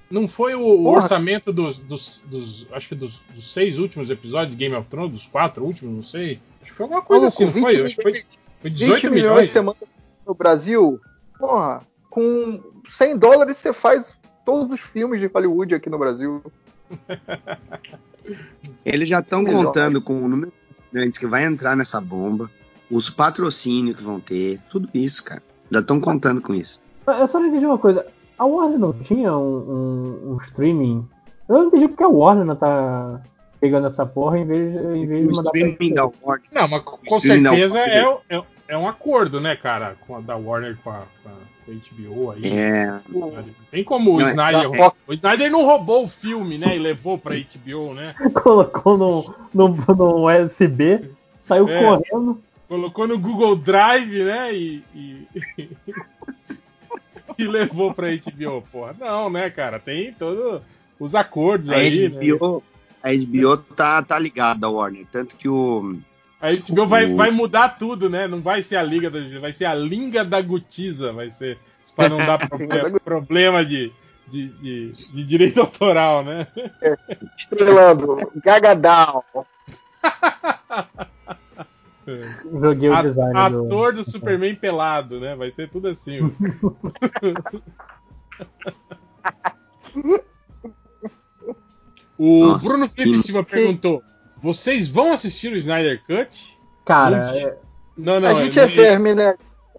Não 0.09 0.27
foi 0.27 0.55
o, 0.55 0.61
o 0.61 0.87
orçamento 0.87 1.53
dos, 1.53 1.77
dos, 1.77 2.25
dos, 2.27 2.67
Acho 2.71 2.89
que 2.89 2.95
dos, 2.95 3.21
dos, 3.35 3.53
seis 3.53 3.77
últimos 3.77 4.09
episódios 4.09 4.49
de 4.49 4.57
Game 4.57 4.75
of 4.75 4.87
Thrones, 4.87 5.11
dos 5.11 5.27
quatro 5.27 5.63
últimos, 5.63 5.93
não 5.93 6.01
sei. 6.01 6.39
Acho 6.63 6.71
que 6.71 6.77
foi 6.77 6.85
alguma 6.85 7.03
coisa 7.03 7.27
assim, 7.27 7.45
não 7.45 7.51
foi? 7.51 7.61
Milhões, 7.61 7.85
acho 7.85 7.95
que 7.97 8.01
foi, 8.01 8.25
foi 8.59 8.69
18 8.71 9.11
milhões. 9.11 9.53
milhões 9.53 9.77
no 10.25 10.33
Brasil, 10.33 10.99
porra, 11.37 11.81
com 12.09 12.59
100 12.89 13.17
dólares 13.17 13.57
você 13.57 13.71
faz 13.71 14.05
todos 14.43 14.71
os 14.71 14.79
filmes 14.79 15.19
de 15.19 15.27
Hollywood 15.27 15.75
aqui 15.75 15.91
no 15.91 15.99
Brasil. 15.99 16.41
Eles 18.85 19.09
já 19.09 19.19
estão 19.19 19.43
contando 19.43 20.01
com 20.01 20.23
o 20.23 20.27
número 20.27 20.51
de 20.51 20.81
assinantes 20.81 21.17
que 21.17 21.27
vai 21.27 21.45
entrar 21.45 21.75
nessa 21.75 21.99
bomba, 21.99 22.49
os 22.89 23.09
patrocínios 23.09 23.97
que 23.97 24.03
vão 24.03 24.19
ter, 24.19 24.59
tudo 24.69 24.89
isso, 24.93 25.23
cara. 25.23 25.41
Já 25.71 25.79
estão 25.79 25.99
contando 25.99 26.41
com 26.41 26.53
isso. 26.53 26.79
Eu 27.07 27.27
só 27.27 27.39
não 27.39 27.47
entendi 27.47 27.65
uma 27.65 27.77
coisa. 27.77 28.05
A 28.37 28.45
Warner 28.45 28.79
não 28.79 28.93
tinha 28.93 29.35
um, 29.35 29.57
um, 29.57 30.31
um 30.33 30.37
streaming? 30.45 31.07
Eu 31.47 31.57
não 31.57 31.67
entendi 31.67 31.87
porque 31.87 32.03
a 32.03 32.07
Warner 32.07 32.45
não 32.45 32.55
tá 32.55 33.21
pegando 33.59 33.87
essa 33.87 34.05
porra 34.05 34.39
em 34.39 34.45
vez, 34.45 34.75
em 34.75 35.05
vez 35.05 35.27
de 35.27 35.35
mandar 35.35 35.51
streaming 35.53 35.93
da 35.93 36.05
Warner. 36.05 36.49
Não, 36.51 36.67
mas 36.67 36.81
com 36.81 37.19
certeza 37.19 37.79
é, 37.79 38.03
é, 38.29 38.43
é, 38.69 38.77
um 38.77 38.87
acordo, 38.87 39.41
né, 39.41 39.55
cara? 39.55 39.97
Com 40.05 40.15
a 40.15 40.21
da 40.21 40.35
Warner 40.35 40.77
com 40.83 40.91
a, 40.91 41.01
com 41.23 41.29
a 41.29 41.71
HBO 41.71 42.31
aí. 42.31 42.45
É. 42.45 42.99
Tem 43.71 43.83
como 43.83 44.13
o 44.13 44.21
Snyder. 44.21 44.71
É, 44.75 44.91
o 45.07 45.13
Snyder 45.13 45.51
não 45.51 45.65
roubou 45.65 46.03
o 46.03 46.07
filme, 46.07 46.59
né? 46.59 46.75
E 46.75 46.79
levou 46.79 47.17
pra 47.17 47.35
HBO, 47.35 47.95
né? 47.95 48.13
Colocou 48.43 48.95
no, 48.95 49.35
no, 49.51 49.69
no 49.69 50.29
USB, 50.29 51.09
saiu 51.39 51.67
é, 51.67 51.79
correndo. 51.79 52.39
Colocou 52.67 53.07
no 53.07 53.17
Google 53.17 53.55
Drive, 53.55 54.23
né? 54.23 54.53
E. 54.53 54.83
e... 54.93 55.27
e 57.39 57.47
levou 57.47 57.91
pra 57.91 58.09
HBO, 58.09 58.61
porra. 58.71 58.95
Não, 58.99 59.31
né, 59.31 59.49
cara? 59.49 59.79
Tem 59.79 60.13
todos 60.13 60.61
os 60.99 61.15
acordos 61.15 61.71
a 61.71 61.77
aí. 61.77 62.07
HBO, 62.07 62.57
né? 62.57 62.61
A 63.01 63.15
HBO 63.15 63.57
tá, 63.57 64.03
tá 64.03 64.19
ligada 64.19 64.67
à 64.67 64.69
Warner, 64.69 65.07
tanto 65.11 65.35
que 65.35 65.49
o. 65.49 65.97
A 66.41 66.51
HBO 66.51 66.83
o... 66.83 66.87
vai, 66.87 67.13
vai 67.13 67.31
mudar 67.31 67.77
tudo, 67.77 68.09
né? 68.09 68.27
Não 68.27 68.41
vai 68.41 68.63
ser 68.63 68.77
a 68.77 68.83
Liga 68.83 69.09
da 69.09 69.19
vai 69.39 69.51
ser 69.51 69.65
a 69.65 69.75
Linga 69.75 70.23
da 70.23 70.41
Gutiza, 70.41 71.11
vai 71.11 71.29
ser. 71.29 71.57
Para 71.95 72.09
não 72.09 72.17
dar 72.17 72.37
problema, 72.47 72.99
problema 72.99 73.65
de, 73.65 73.91
de, 74.27 74.47
de, 74.47 74.91
de, 74.91 75.23
direito 75.25 75.59
autoral, 75.59 76.23
né? 76.23 76.47
Estrelando, 77.37 78.31
Gagadal. 78.43 79.25
Joguei 82.61 82.89
o 82.89 82.93
a, 82.93 83.01
design 83.01 83.37
Ator 83.37 83.93
do... 83.93 84.03
do 84.03 84.09
Superman 84.09 84.55
pelado, 84.55 85.19
né? 85.19 85.35
Vai 85.35 85.51
ser 85.51 85.69
tudo 85.69 85.89
assim. 85.89 86.19
o 92.17 92.45
Nossa, 92.45 92.65
Bruno 92.67 92.89
Felipe 92.89 93.17
que... 93.17 93.23
Silva 93.23 93.43
perguntou: 93.43 94.01
vocês 94.41 94.87
vão 94.87 95.11
assistir 95.11 95.51
o 95.51 95.57
Snyder 95.57 96.01
Cut? 96.05 96.57
Cara, 96.85 97.27
não, 97.27 97.33
é... 97.33 97.57
não, 97.97 98.19
não, 98.19 98.37
A 98.37 98.43
gente 98.43 98.59
é 98.59 98.67
verme, 98.67 99.13
né? 99.13 99.35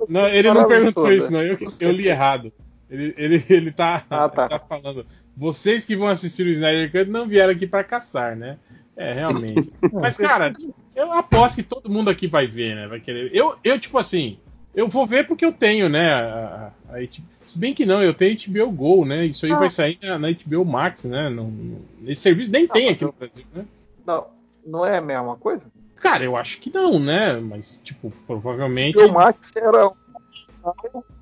Não, 0.08 0.28
ele 0.28 0.52
não 0.52 0.66
perguntou 0.66 1.12
isso, 1.12 1.32
não. 1.32 1.42
Eu, 1.42 1.58
eu 1.78 1.92
li 1.92 2.08
errado. 2.08 2.52
Ele, 2.88 3.14
ele, 3.16 3.44
ele, 3.48 3.72
tá, 3.72 4.04
ah, 4.10 4.28
tá. 4.28 4.48
tá 4.48 4.58
falando. 4.58 5.06
vocês 5.36 5.84
que 5.84 5.96
vão 5.96 6.08
assistir 6.08 6.46
o 6.46 6.50
Snyder 6.50 6.90
Cut 6.90 7.10
não 7.10 7.28
vieram 7.28 7.52
aqui 7.52 7.66
para 7.66 7.84
caçar, 7.84 8.36
né? 8.36 8.58
É, 8.96 9.12
realmente. 9.12 9.70
Mas, 9.92 10.16
cara, 10.16 10.52
eu 10.94 11.12
aposto 11.12 11.56
que 11.56 11.62
todo 11.62 11.90
mundo 11.90 12.10
aqui 12.10 12.26
vai 12.26 12.46
ver, 12.46 12.74
né? 12.74 12.86
Vai 12.86 13.00
querer. 13.00 13.30
Eu, 13.34 13.56
eu 13.62 13.78
tipo 13.78 13.96
assim, 13.96 14.38
eu 14.74 14.88
vou 14.88 15.06
ver 15.06 15.26
porque 15.26 15.44
eu 15.44 15.52
tenho, 15.52 15.88
né? 15.88 16.12
A, 16.12 16.72
a, 16.90 16.96
a 16.96 17.08
Se 17.44 17.58
bem 17.58 17.72
que 17.72 17.86
não, 17.86 18.02
eu 18.02 18.12
tenho 18.12 18.36
HBO 18.36 18.70
Go, 18.70 19.04
né? 19.04 19.26
Isso 19.26 19.46
aí 19.46 19.52
ah. 19.52 19.58
vai 19.58 19.70
sair 19.70 19.98
na, 20.02 20.18
na, 20.18 20.28
HBO 20.30 20.64
Max, 20.64 21.04
né? 21.04 21.28
No, 21.28 21.50
no, 21.50 21.84
esse 22.06 22.22
serviço 22.22 22.50
nem 22.50 22.66
não, 22.66 22.70
tem 22.70 22.88
aqui 22.88 23.04
eu... 23.04 23.08
no 23.08 23.14
Brasil, 23.14 23.46
né? 23.54 23.64
Não, 24.06 24.26
não 24.66 24.84
é 24.84 24.98
a 24.98 25.02
mesma 25.02 25.36
coisa? 25.36 25.64
Cara, 25.96 26.24
eu 26.24 26.36
acho 26.36 26.60
que 26.60 26.72
não, 26.72 26.98
né? 26.98 27.36
Mas, 27.36 27.80
tipo, 27.82 28.12
provavelmente. 28.26 28.98
O 28.98 29.12
Max 29.12 29.52
era 29.54 29.92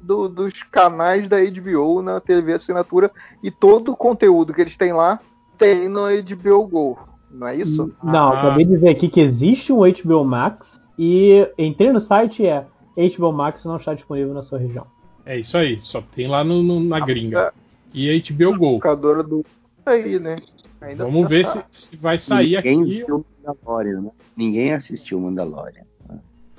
do, 0.00 0.28
dos 0.28 0.62
canais 0.62 1.28
da 1.28 1.38
HBO 1.38 2.02
na 2.02 2.20
TV 2.20 2.54
assinatura 2.54 3.10
e 3.42 3.50
todo 3.50 3.92
o 3.92 3.96
conteúdo 3.96 4.52
que 4.52 4.60
eles 4.60 4.76
têm 4.76 4.92
lá 4.92 5.20
tem 5.56 5.88
no 5.88 6.02
HBO 6.22 6.66
Go. 6.66 6.98
Não 7.30 7.46
é 7.46 7.56
isso? 7.56 7.92
Não, 8.02 8.32
ah. 8.32 8.38
acabei 8.38 8.64
de 8.64 8.76
ver 8.76 8.90
aqui 8.90 9.08
que 9.08 9.20
existe 9.20 9.72
um 9.72 9.80
HBO 9.80 10.24
Max 10.24 10.80
e 10.98 11.48
entrei 11.58 11.92
no 11.92 12.00
site 12.00 12.46
é 12.46 12.64
HBO 12.96 13.32
Max 13.32 13.64
não 13.64 13.76
está 13.76 13.94
disponível 13.94 14.34
na 14.34 14.42
sua 14.42 14.58
região. 14.58 14.86
É 15.26 15.38
isso 15.38 15.58
aí, 15.58 15.78
só 15.82 16.00
tem 16.00 16.26
lá 16.26 16.42
no, 16.42 16.62
no 16.62 16.80
na 16.80 16.96
ah, 16.96 17.00
gringa. 17.00 17.52
É 17.54 17.68
e 17.92 18.10
a 18.10 18.34
HBO 18.34 18.78
Go. 18.78 19.22
do 19.22 19.44
aí, 19.84 20.18
né? 20.18 20.36
Ainda 20.80 21.04
Vamos 21.04 21.28
ver 21.28 21.46
se, 21.46 21.64
se, 21.70 21.96
vai 21.96 22.18
sair 22.18 22.56
ninguém 22.56 22.82
aqui. 22.82 23.04
Viu 23.04 23.26
Mandalorian, 23.44 24.00
né? 24.00 24.10
Ninguém 24.36 24.72
assistiu 24.72 25.20
Mandalorian. 25.20 25.82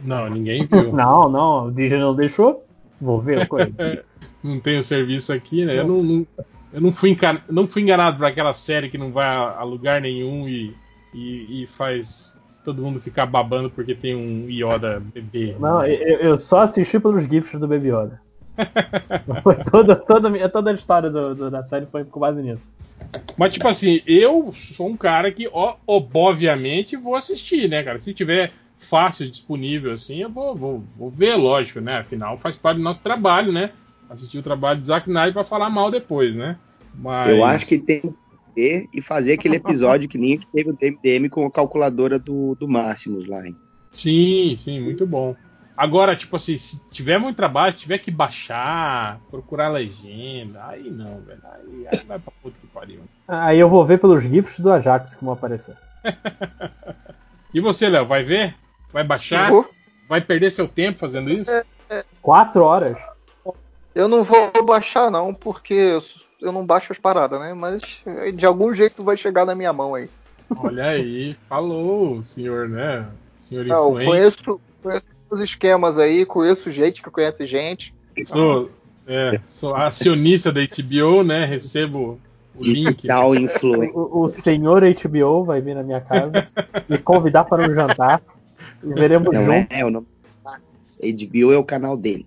Não, 0.04 0.30
ninguém 0.30 0.66
viu. 0.66 0.92
não, 0.94 1.30
não, 1.30 1.68
o 1.68 1.72
Disney 1.72 2.00
não 2.00 2.16
deixou. 2.16 2.66
Vou 3.00 3.22
ver 3.22 3.42
a 3.42 3.46
coisa. 3.46 3.72
não 4.44 4.60
tem 4.60 4.80
o 4.80 4.84
serviço 4.84 5.32
aqui, 5.32 5.66
né? 5.66 5.80
Eu 5.80 5.88
não, 5.88 6.04
não, 6.04 6.28
eu 6.74 6.82
não 6.82 6.92
fui, 6.92 7.12
engan, 7.12 7.40
não 7.50 7.68
fui 7.68 7.82
enganado 7.82 8.18
por 8.18 8.26
aquela 8.26 8.54
série 8.54 8.90
que 8.90 8.98
não 8.98 9.12
vai 9.12 9.26
a, 9.26 9.60
a 9.60 9.64
lugar 9.64 10.02
nenhum 10.02 10.48
e, 10.48 10.76
e, 11.14 11.64
e, 11.64 11.68
faz 11.68 12.38
todo 12.64 12.82
mundo 12.82 13.00
ficar 13.00 13.26
babando 13.26 13.70
porque 13.70 13.96
tem 13.96 14.16
um 14.16 14.50
Yoda 14.50 15.02
bebê. 15.14 15.56
Não, 15.60 15.86
eu, 15.86 16.20
eu 16.20 16.38
só 16.38 16.60
assisti 16.60 17.00
pelos 17.00 17.24
GIFs 17.24 17.60
do 17.60 17.68
Baby 17.68 17.88
Yoda. 17.88 18.22
toda, 19.72 19.96
toda, 19.96 20.50
toda 20.50 20.72
a 20.72 20.74
história 20.74 21.10
do, 21.10 21.34
do, 21.34 21.50
da 21.50 21.64
série 21.64 21.86
foi 21.86 22.04
com 22.04 22.20
base 22.20 22.42
nisso. 22.42 22.68
Mas, 23.38 23.54
tipo 23.54 23.68
assim, 23.68 24.02
eu 24.06 24.54
sou 24.54 24.88
um 24.88 24.98
cara 24.98 25.32
que, 25.32 25.50
ó, 25.52 25.76
obviamente, 25.88 26.96
vou 26.96 27.16
assistir, 27.16 27.70
né, 27.70 27.84
cara? 27.84 28.00
Se 28.00 28.14
tiver 28.14 28.52
fácil, 28.78 29.30
disponível, 29.30 29.94
assim, 29.94 30.22
eu 30.22 30.30
vou, 30.30 30.56
vou, 30.56 30.84
vou 30.98 31.10
ver, 31.10 31.36
lógico, 31.36 31.80
né? 31.80 31.98
Afinal, 31.98 32.38
faz 32.38 32.56
parte 32.56 32.78
do 32.78 32.84
nosso 32.84 33.02
trabalho, 33.02 33.52
né? 33.52 33.72
Assistir 34.10 34.40
o 34.40 34.44
trabalho 34.44 34.80
de 34.80 34.88
Zack 34.88 35.08
Snyder 35.08 35.34
pra 35.34 35.44
falar 35.44 35.70
mal 35.70 35.92
depois, 35.92 36.36
né? 36.36 36.58
Mas... 36.96 37.30
Eu 37.30 37.46
acho 37.46 37.68
que 37.68 37.80
tem 37.80 38.02
que 38.02 38.14
ter 38.56 38.90
e 38.94 39.02
fazer 39.02 39.34
aquele 39.34 39.58
episódio 39.58 40.10
que 40.10 40.18
nem 40.18 40.38
teve 40.38 40.72
o 40.72 40.74
DMDM 40.74 41.30
com 41.30 41.46
a 41.46 41.52
calculadora 41.52 42.18
do, 42.18 42.56
do 42.56 42.68
Máximos 42.68 43.28
lá, 43.28 43.46
hein? 43.46 43.56
Sim, 43.94 44.58
sim, 44.60 44.80
muito 44.80 45.06
bom. 45.06 45.36
Agora, 45.80 46.14
tipo 46.14 46.36
assim, 46.36 46.58
se 46.58 46.86
tiver 46.90 47.18
muito 47.18 47.38
trabalho, 47.38 47.72
se 47.72 47.80
tiver 47.80 48.00
que 48.00 48.12
baixar, 48.12 49.18
procurar 49.32 49.70
legenda, 49.70 50.62
aí 50.66 50.90
não, 50.92 51.22
velho. 51.22 51.40
Aí, 51.42 51.88
aí 51.90 52.06
vai 52.06 52.20
pra 52.20 52.34
puta 52.44 52.58
que 52.60 52.68
pariu. 52.68 53.00
Aí 53.26 53.58
eu 53.58 53.70
vou 53.70 53.86
ver 53.86 53.98
pelos 53.98 54.22
GIFs 54.22 54.60
do 54.60 54.74
Ajax 54.74 55.16
que 55.16 55.24
vão 55.24 55.36
aparecer. 55.36 55.78
e 57.54 57.62
você, 57.62 57.88
Léo, 57.88 58.06
vai 58.06 58.24
ver? 58.24 58.54
Vai 58.92 59.06
baixar? 59.06 59.54
Uhum. 59.54 59.64
Vai 60.10 60.20
perder 60.20 60.52
seu 60.52 60.68
tempo 60.68 61.00
fazendo 61.00 61.30
isso? 61.30 61.50
É, 61.50 61.64
é. 61.90 62.06
Quatro 62.22 62.62
horas? 62.66 62.98
Eu 63.96 64.10
não 64.10 64.26
vou 64.26 64.52
baixar, 64.66 65.10
não, 65.10 65.34
porque 65.34 65.98
eu 66.42 66.52
não 66.52 66.66
baixo 66.66 66.92
as 66.92 67.00
paradas, 67.00 67.40
né? 67.40 67.54
Mas 67.54 67.82
de 68.36 68.46
algum 68.46 68.74
jeito 68.74 69.02
vai 69.02 69.16
chegar 69.16 69.46
na 69.46 69.56
minha 69.56 69.72
mão 69.72 69.96
aí. 69.96 70.10
Olha 70.58 70.90
aí, 70.90 71.38
falou, 71.48 72.22
senhor, 72.22 72.68
né? 72.68 73.08
Senhor 73.38 73.66
não, 73.66 73.94
conheço, 73.94 74.60
conheço 74.84 75.19
os 75.30 75.42
esquemas 75.42 75.98
aí, 75.98 76.26
conheço 76.26 76.72
gente 76.72 77.02
que 77.02 77.10
conhece 77.10 77.46
gente. 77.46 77.94
Sou, 78.26 78.70
é, 79.08 79.40
sou 79.48 79.76
acionista 79.76 80.52
da 80.52 80.62
HBO, 80.62 81.24
né? 81.24 81.46
Recebo 81.46 82.20
o 82.56 82.64
link. 82.64 83.08
O, 83.94 84.24
o 84.24 84.30
senhor 84.30 84.84
HBO 84.84 85.44
vai 85.44 85.62
vir 85.62 85.76
na 85.76 85.84
minha 85.84 86.02
casa 86.02 86.48
me 86.88 86.98
convidar 86.98 87.46
para 87.46 87.70
um 87.70 87.74
jantar. 87.74 88.22
E 88.84 88.94
veremos 88.94 89.34
Não 89.34 89.46
juntos. 89.46 89.68
É, 89.70 89.80
é 89.80 89.86
o 89.86 89.90
nome. 89.90 90.08
HBO 91.02 91.54
é 91.54 91.58
o 91.58 91.64
canal 91.64 91.96
dele. 91.96 92.26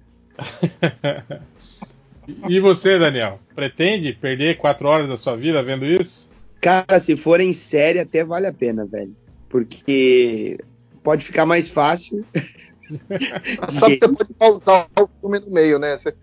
e 2.49 2.59
você, 2.61 2.99
Daniel? 2.99 3.39
Pretende 3.55 4.13
perder 4.13 4.57
quatro 4.57 4.89
horas 4.89 5.09
da 5.09 5.17
sua 5.17 5.37
vida 5.37 5.63
vendo 5.63 5.85
isso? 5.85 6.31
Cara, 6.61 7.01
se 7.01 7.17
for 7.17 7.41
em 7.41 7.53
série, 7.53 7.99
até 7.99 8.25
vale 8.25 8.47
a 8.47 8.53
pena, 8.53 8.87
velho. 8.87 9.15
Porque 9.49 10.59
pode 11.03 11.25
ficar 11.25 11.45
mais 11.45 11.69
fácil. 11.69 12.25
Sabe 13.71 13.97
que 13.97 14.07
você 14.07 14.13
pode 14.13 14.35
pausar 14.35 14.89
o 14.99 15.09
filme 15.21 15.41
no 15.41 15.51
meio, 15.51 15.79
né? 15.79 15.97
Você, 15.97 16.15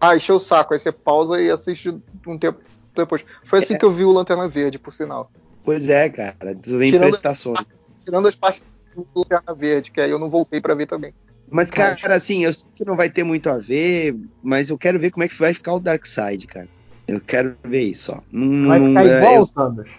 ah, 0.00 0.16
encheu 0.16 0.36
o 0.36 0.40
saco. 0.40 0.72
Aí 0.72 0.78
você 0.78 0.92
pausa 0.92 1.40
e 1.40 1.50
assiste 1.50 1.94
um 2.26 2.38
tempo 2.38 2.60
depois. 2.94 3.24
Foi 3.44 3.60
assim 3.60 3.74
é. 3.74 3.78
que 3.78 3.84
eu 3.84 3.90
vi 3.90 4.04
o 4.04 4.12
Lanterna 4.12 4.48
Verde, 4.48 4.78
por 4.78 4.94
sinal. 4.94 5.30
Pois 5.64 5.88
é, 5.88 6.08
cara. 6.08 6.56
Tu 6.60 6.76
vem 6.76 6.90
tirando, 6.90 7.10
prestações. 7.10 7.64
Tirando 8.04 8.28
as 8.28 8.34
partes 8.34 8.62
do 8.94 9.06
Lanterna 9.14 9.54
Verde, 9.54 9.90
que 9.90 10.00
aí 10.00 10.10
eu 10.10 10.18
não 10.18 10.28
voltei 10.28 10.60
para 10.60 10.74
ver 10.74 10.86
também. 10.86 11.14
Mas, 11.50 11.70
cara, 11.70 12.14
assim, 12.14 12.44
eu 12.44 12.52
sei 12.52 12.66
que 12.74 12.84
não 12.84 12.96
vai 12.96 13.10
ter 13.10 13.22
muito 13.22 13.50
a 13.50 13.58
ver, 13.58 14.16
mas 14.42 14.70
eu 14.70 14.78
quero 14.78 14.98
ver 14.98 15.10
como 15.10 15.22
é 15.22 15.28
que 15.28 15.38
vai 15.38 15.52
ficar 15.52 15.74
o 15.74 15.80
Dark 15.80 16.06
Side, 16.06 16.46
cara. 16.46 16.68
Eu 17.06 17.20
quero 17.20 17.54
ver 17.62 17.82
isso, 17.82 18.12
ó. 18.12 18.20
Não, 18.32 18.68
vai 18.68 18.88
ficar 18.88 19.06
é, 19.06 19.18
igual 19.18 19.34
eu... 19.34 19.42
o 19.42 19.46
Thanos. 19.46 19.90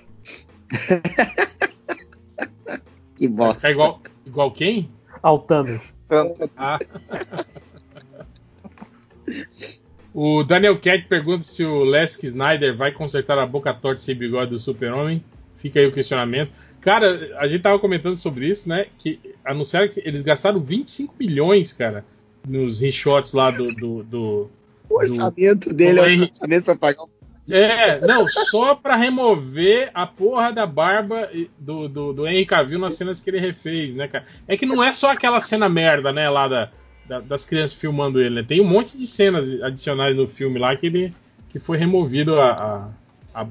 que 3.15 3.27
bosta. 3.27 3.45
Vai 3.45 3.53
ficar 3.53 3.71
igual, 3.71 4.01
igual 4.25 4.51
quem? 4.51 4.89
Ao 5.21 5.37
Thanos. 5.37 5.92
Ah. 6.57 6.79
o 10.13 10.43
Daniel 10.43 10.79
Cat 10.79 11.05
pergunta 11.07 11.43
se 11.43 11.63
o 11.63 11.83
Lesk 11.83 12.23
Snyder 12.23 12.75
vai 12.75 12.91
consertar 12.91 13.37
a 13.37 13.45
boca 13.45 13.73
torta 13.73 14.01
sem 14.01 14.15
bigode 14.15 14.51
do 14.51 14.59
Super-Homem. 14.59 15.23
Fica 15.55 15.79
aí 15.79 15.87
o 15.87 15.91
questionamento. 15.91 16.51
Cara, 16.81 17.37
a 17.37 17.47
gente 17.47 17.61
tava 17.61 17.79
comentando 17.79 18.17
sobre 18.17 18.45
isso, 18.45 18.67
né? 18.67 18.87
Que 18.99 19.17
anunciaram 19.45 19.87
que 19.87 20.01
eles 20.05 20.21
gastaram 20.21 20.59
25 20.59 21.15
milhões, 21.17 21.71
cara, 21.71 22.03
nos 22.45 22.79
reshots 22.79 23.31
lá 23.31 23.49
do. 23.49 23.73
do, 23.73 24.03
do 24.03 24.49
o 24.89 24.95
orçamento 24.95 25.69
do, 25.69 25.75
dele 25.75 26.01
do 26.01 26.05
é 26.05 26.17
o 26.17 26.21
orçamento 26.23 26.65
pra 26.65 26.75
pagar 26.75 27.03
é, 27.49 27.99
não, 27.99 28.27
só 28.27 28.73
pra 28.73 28.95
remover 28.95 29.91
a 29.93 30.07
porra 30.07 30.51
da 30.51 30.65
barba 30.65 31.29
do, 31.59 31.89
do, 31.89 32.13
do 32.13 32.27
Henry 32.27 32.45
Cavill 32.45 32.79
nas 32.79 32.93
cenas 32.93 33.19
que 33.19 33.29
ele 33.29 33.39
refez, 33.39 33.93
né, 33.93 34.07
cara? 34.07 34.25
É 34.47 34.55
que 34.55 34.65
não 34.65 34.81
é 34.83 34.93
só 34.93 35.11
aquela 35.11 35.41
cena 35.41 35.67
merda, 35.67 36.13
né, 36.13 36.29
lá 36.29 36.47
da, 36.47 36.69
da, 37.05 37.19
das 37.19 37.45
crianças 37.45 37.73
filmando 37.73 38.21
ele, 38.21 38.35
né? 38.35 38.43
Tem 38.47 38.61
um 38.61 38.67
monte 38.67 38.97
de 38.97 39.05
cenas 39.05 39.61
adicionais 39.61 40.15
no 40.15 40.27
filme 40.27 40.57
lá 40.57 40.75
que 40.75 40.85
ele 40.85 41.13
que 41.49 41.59
foi 41.59 41.77
removido 41.77 42.39
a, 42.39 42.89
a 43.33 43.45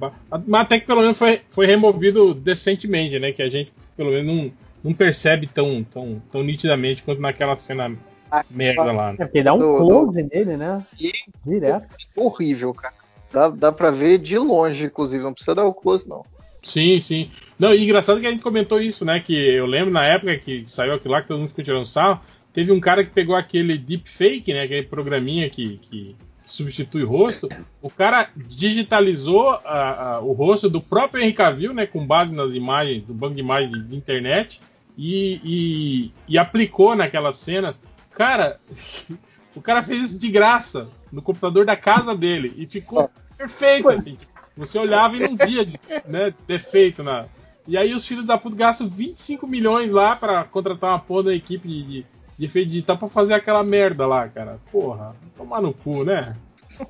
mas 0.47 0.63
até 0.63 0.81
que 0.81 0.87
pelo 0.87 1.03
menos 1.03 1.19
foi, 1.19 1.41
foi 1.51 1.67
removido 1.67 2.35
decentemente, 2.35 3.19
né? 3.19 3.31
Que 3.31 3.43
a 3.43 3.51
gente 3.51 3.73
pelo 3.97 4.11
menos 4.11 4.27
não, 4.27 4.53
não 4.83 4.95
percebe 4.95 5.47
tão, 5.47 5.85
tão, 5.85 6.23
tão 6.33 6.43
nitidamente 6.43 7.03
quanto 7.03 7.21
naquela 7.21 7.57
cena 7.57 7.95
ah, 8.31 8.45
merda 8.51 8.85
lá. 8.85 9.13
Né? 9.13 9.17
É 9.21 9.25
porque 9.25 9.43
dá 9.43 9.53
um 9.53 9.77
close 9.77 10.23
nele, 10.23 10.57
né? 10.57 10.85
E, 10.99 11.13
Direto. 11.45 11.87
Horrível, 12.17 12.73
cara. 12.73 13.02
Dá, 13.33 13.49
dá 13.49 13.73
pra 13.73 13.91
ver 13.91 14.19
de 14.19 14.37
longe, 14.37 14.85
inclusive, 14.85 15.23
não 15.23 15.33
precisa 15.33 15.55
dar 15.55 15.65
o 15.65 15.75
close, 15.75 16.09
não. 16.09 16.25
Sim, 16.63 17.01
sim. 17.01 17.31
Não, 17.59 17.75
e 17.75 17.83
engraçado 17.83 18.21
que 18.21 18.27
a 18.27 18.31
gente 18.31 18.43
comentou 18.43 18.81
isso, 18.81 19.05
né? 19.05 19.19
Que 19.19 19.35
eu 19.35 19.67
lembro 19.67 19.93
na 19.93 20.05
época 20.05 20.37
que 20.39 20.65
saiu 20.67 20.95
aquilo 20.95 21.13
lá, 21.13 21.23
que 21.23 21.29
todo 21.29 21.39
mundo 21.39 21.49
ficou 21.49 21.65
tirando 21.65 21.87
sal, 21.87 22.23
teve 22.53 22.71
um 22.71 22.79
cara 22.79 23.03
que 23.03 23.11
pegou 23.11 23.35
aquele 23.35 23.77
deepfake, 23.77 24.53
né? 24.53 24.63
Aquele 24.63 24.85
programinha 24.85 25.51
que, 25.51 25.79
que 25.79 26.17
substitui 26.45 27.05
rosto, 27.05 27.49
o 27.81 27.91
cara 27.91 28.29
digitalizou 28.37 29.51
a, 29.65 30.15
a, 30.15 30.21
o 30.21 30.33
rosto 30.33 30.69
do 30.69 30.81
próprio 30.81 31.23
Henry 31.23 31.33
Cavill, 31.33 31.73
né, 31.73 31.87
com 31.87 32.07
base 32.07 32.35
nas 32.35 32.53
imagens 32.53 33.03
do 33.05 33.15
banco 33.15 33.35
de 33.35 33.41
imagens 33.41 33.73
de, 33.73 33.83
de 33.83 33.97
internet 33.97 34.61
e, 34.97 35.41
e, 35.45 36.13
e, 36.29 36.39
aplicou 36.39 36.95
naquelas 36.95 37.37
cenas. 37.37 37.81
Cara, 38.15 38.61
o 39.55 39.61
cara 39.61 39.83
fez 39.83 40.03
isso 40.03 40.19
de 40.19 40.31
graça 40.31 40.89
no 41.11 41.23
computador 41.23 41.65
da 41.65 41.77
casa 41.77 42.15
dele 42.15 42.53
e 42.57 42.67
ficou 42.67 43.11
perfeito, 43.43 43.89
assim. 43.89 44.17
Tipo, 44.17 44.33
você 44.57 44.79
olhava 44.79 45.17
e 45.17 45.21
não 45.21 45.37
via 45.37 45.67
né, 46.07 46.35
defeito 46.47 47.03
na. 47.03 47.27
E 47.67 47.77
aí 47.77 47.95
os 47.95 48.07
filhos 48.07 48.25
da 48.25 48.37
puta 48.37 48.57
gastam 48.57 48.89
25 48.89 49.47
milhões 49.47 49.91
lá 49.91 50.17
para 50.17 50.45
contratar 50.45 50.91
uma 50.91 50.99
porra 50.99 51.25
da 51.25 51.35
equipe 51.35 51.69
de, 51.69 51.83
de 51.83 52.07
de 52.43 52.47
efeito 52.47 52.71
digital 52.71 52.99
pra 52.99 53.07
fazer 53.07 53.35
aquela 53.35 53.63
merda 53.63 54.05
lá, 54.05 54.29
cara. 54.29 54.59
Porra, 54.71 55.15
tomar 55.37 55.63
no 55.63 55.73
cu, 55.73 56.05
né? 56.05 56.37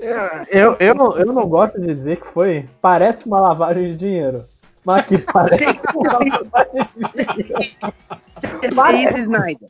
É, 0.01 0.47
eu, 0.51 0.77
eu, 0.81 0.95
não, 0.95 1.19
eu 1.19 1.27
não 1.27 1.47
gosto 1.47 1.79
de 1.79 1.95
dizer 1.95 2.19
que 2.21 2.27
foi. 2.27 2.67
Parece 2.81 3.27
uma 3.27 3.39
lavagem 3.39 3.93
de 3.93 3.97
dinheiro. 3.99 4.45
Mas 4.83 5.05
que 5.07 5.19
parece 5.19 5.83
uma 5.95 6.13
lavagem 6.25 6.89
de 6.97 7.27
dinheiro. 7.35 8.75
Parece, 8.75 9.21
Snyder. 9.21 9.69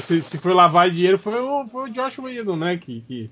se, 0.00 0.22
se 0.22 0.38
foi 0.38 0.54
lavar 0.54 0.90
dinheiro, 0.90 1.18
foi 1.18 1.38
o, 1.40 1.66
foi 1.66 1.90
o 1.90 1.92
Josh 1.92 2.18
Whedon, 2.18 2.56
né? 2.56 2.78
Que, 2.78 3.02
que, 3.02 3.30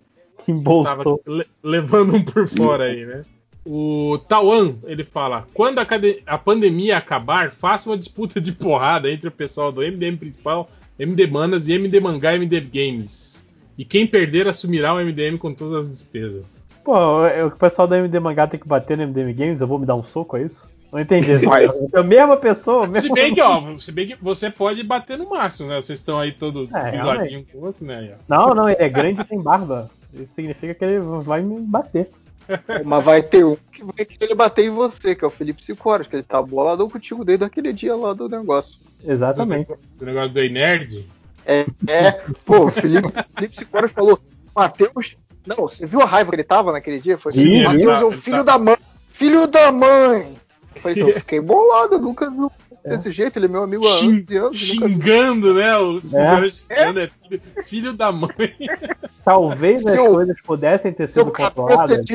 Tava 0.85 1.03
le- 1.27 1.47
levando 1.63 2.15
um 2.15 2.23
por 2.23 2.47
fora 2.49 2.85
aí, 2.85 3.05
né? 3.05 3.23
O 3.65 4.19
Tawan, 4.29 4.77
ele 4.85 5.05
fala: 5.05 5.45
quando 5.53 5.81
a, 5.81 5.87
a 6.27 6.39
pandemia 6.39 6.97
acabar, 6.97 7.51
faça 7.51 7.91
uma 7.91 7.97
disputa 7.99 8.41
de 8.41 8.53
porrada 8.53 9.11
entre 9.11 9.29
o 9.29 9.33
pessoal 9.33 9.73
do 9.73 9.81
MDM 9.81 10.17
principal, 10.17 10.71
MD 10.99 11.27
Manas 11.27 11.67
e 11.69 11.73
MD 11.73 11.99
Mangá 11.99 12.33
e 12.33 12.37
MD 12.37 12.61
Games. 12.61 13.47
E 13.77 13.85
quem 13.85 14.07
perder 14.07 14.47
assumirá 14.47 14.95
o 14.95 14.99
MDM 15.01 15.37
com 15.37 15.53
todas 15.53 15.85
as 15.85 15.91
despesas. 15.91 16.63
Pô, 16.85 17.27
é- 17.27 17.45
o 17.45 17.51
pessoal 17.51 17.89
da 17.89 17.99
MD 17.99 18.21
Mangá 18.21 18.47
tem 18.47 18.61
que 18.61 18.69
bater 18.69 18.97
no 18.97 19.03
MDM 19.03 19.33
Games, 19.35 19.61
eu 19.61 19.67
vou 19.67 19.79
me 19.79 19.85
dar 19.87 19.97
um 19.97 20.05
soco, 20.05 20.37
é 20.37 20.43
isso? 20.45 20.67
Não 20.93 21.01
entendi. 21.01 21.37
Vai. 21.45 21.67
É 21.67 21.99
a 21.99 22.03
mesma 22.05 22.37
pessoa, 22.37 22.87
mesmo. 22.87 23.03
Se 23.03 23.13
bem 23.13 23.35
que, 23.35 23.41
ó, 23.43 23.77
se 23.79 23.91
bem 23.91 24.07
que 24.07 24.17
você 24.23 24.49
pode 24.49 24.83
bater 24.85 25.19
no 25.19 25.29
máximo, 25.29 25.69
né? 25.69 25.83
Vocês 25.83 25.99
estão 25.99 26.21
aí 26.21 26.31
todo 26.31 26.69
É, 26.73 27.37
um 27.37 27.45
com 27.45 27.59
o 27.59 27.65
outro, 27.67 27.85
né? 27.85 28.15
Não, 28.29 28.55
não, 28.55 28.69
ele 28.69 28.81
é 28.81 28.89
grande 28.89 29.21
e 29.21 29.25
tem 29.25 29.41
barba. 29.43 29.91
Isso 30.13 30.35
significa 30.35 30.75
que 30.75 30.85
ele 30.85 31.01
vai 31.01 31.43
me 31.43 31.61
bater. 31.61 32.11
Mas 32.85 33.05
vai 33.05 33.23
ter 33.23 33.45
um 33.45 33.57
que 33.73 33.85
vai 33.85 34.05
querer 34.05 34.35
bater 34.35 34.67
em 34.67 34.71
você, 34.71 35.15
que 35.15 35.25
é 35.25 35.29
o 35.29 35.31
Felipe 35.31 35.65
Cicoras, 35.65 36.07
que 36.07 36.17
ele 36.17 36.23
tá 36.23 36.41
boladão 36.41 36.89
contigo 36.89 37.25
desde 37.25 37.45
aquele 37.45 37.73
dia 37.73 37.97
lá 37.97 38.13
do 38.13 38.29
negócio. 38.29 38.79
Exatamente. 39.05 39.73
O 40.01 40.05
negócio 40.05 40.31
do 40.31 40.41
Nerd. 40.49 41.07
É, 41.45 41.67
é 41.87 42.13
pô, 42.45 42.67
o 42.67 42.71
Felipe, 42.71 43.09
Felipe 43.35 43.65
falou, 43.93 44.19
Matheus. 44.55 45.17
Não, 45.47 45.57
você 45.57 45.87
viu 45.87 46.01
a 46.01 46.05
raiva 46.05 46.31
que 46.31 46.37
ele 46.37 46.45
tava 46.45 46.73
naquele 46.73 47.01
dia? 47.01 47.17
Foi 47.17 47.31
Sim, 47.31 47.63
Matheus 47.63 47.83
ele 47.85 47.91
é 47.91 48.05
o 48.05 48.11
tá- 48.11 48.17
filho 48.17 48.37
ele 48.37 48.45
da 48.45 48.59
mãe! 48.59 48.77
Filho 49.13 49.47
da 49.47 49.73
mãe! 49.73 50.35
Eu 50.75 50.81
falei, 50.81 51.03
eu 51.03 51.15
fiquei 51.21 51.41
bolado, 51.41 51.99
nunca 52.01 52.29
vi 52.31 52.41
desse 52.89 53.11
jeito, 53.11 53.39
ele 53.39 53.47
é 53.47 53.49
meu 53.49 53.63
amigo 53.63 53.87
há 53.87 53.91
Xing- 53.91 54.25
anos 54.29 54.31
e 54.31 54.39
vi. 54.51 54.57
xingando, 54.57 55.55
né? 55.55 55.77
O 55.77 56.01
Cicoras 56.01 56.67
xingando 56.69 57.01
é 57.01 57.07
filho, 57.09 57.43
filho 57.65 57.93
da 57.93 58.13
mãe. 58.13 58.31
Talvez 59.25 59.85
as 59.85 59.93
Seu- 59.95 60.13
coisas 60.13 60.37
pudessem 60.43 60.93
ter 60.93 61.09
sido 61.09 61.33
controladas. 61.33 62.07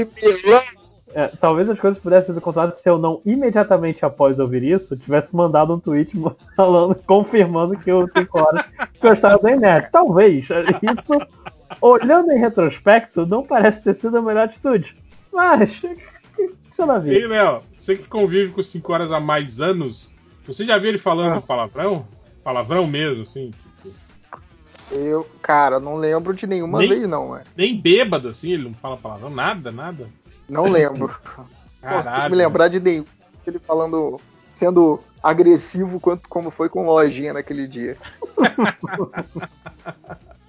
é, 1.14 1.28
talvez 1.42 1.70
as 1.70 1.80
coisas 1.80 2.00
pudessem 2.02 2.34
ser 2.34 2.40
controladas 2.42 2.80
se 2.80 2.90
eu 2.90 2.98
não 2.98 3.22
imediatamente 3.26 4.06
após 4.06 4.40
ouvir 4.40 4.64
isso 4.64 4.98
tivesse 4.98 5.36
mandado 5.36 5.74
um 5.74 5.80
tweet 5.80 6.14
falando, 6.56 6.96
confirmando 7.06 7.78
que 7.78 7.92
eu 7.92 8.08
tenho 8.08 8.28
horas 8.32 8.66
gostava 9.02 9.38
da 9.40 9.56
Nerd. 9.58 9.90
Talvez. 9.92 10.46
Isso, 10.46 11.28
olhando 11.82 12.32
em 12.32 12.40
retrospecto, 12.40 13.26
não 13.26 13.44
parece 13.44 13.84
ter 13.84 13.96
sido 13.96 14.18
a 14.18 14.22
melhor 14.22 14.46
atitude. 14.46 14.96
Mas, 15.34 15.72
isso 16.72 16.86
na 16.86 16.96
Ei, 16.96 17.02
vida. 17.02 17.28
Léo, 17.28 17.62
você 17.76 17.98
que 17.98 18.08
convive 18.08 18.52
com 18.54 18.64
5 18.64 18.94
horas 18.94 19.12
há 19.12 19.20
mais 19.20 19.60
anos, 19.60 20.14
você 20.46 20.66
já 20.66 20.78
viu 20.78 20.90
ele 20.90 20.98
falando 20.98 21.38
Ah. 21.38 21.42
palavrão? 21.42 22.06
Palavrão 22.44 22.88
mesmo, 22.88 23.22
assim? 23.24 23.54
Eu, 24.92 25.26
cara, 25.42 25.80
não 25.80 25.96
lembro 25.96 26.34
de 26.34 26.46
nenhuma 26.46 26.80
Nem- 26.80 26.90
vez, 26.90 27.08
não, 27.10 27.36
é. 27.38 27.44
Nem 27.56 27.80
bêbado, 27.80 28.28
assim, 28.28 28.52
ele 28.52 28.64
não 28.64 28.74
fala 28.74 28.98
palavrão, 28.98 29.30
nada, 29.30 29.72
nada. 29.72 30.10
Não 30.50 30.70
lembro. 30.70 31.16
Não 31.82 31.90
consigo 31.90 32.04
Caralho. 32.04 32.32
me 32.32 32.38
lembrar 32.38 32.68
de 32.68 32.80
nenhum. 32.80 33.06
Ele 33.48 33.58
falando, 33.58 34.22
sendo 34.54 35.00
agressivo 35.24 36.00
quanto 36.00 36.30
como 36.30 36.52
foi 36.52 36.70
com 36.70 36.86
lojinha 36.86 37.34
naquele 37.34 37.68
dia. 37.68 37.98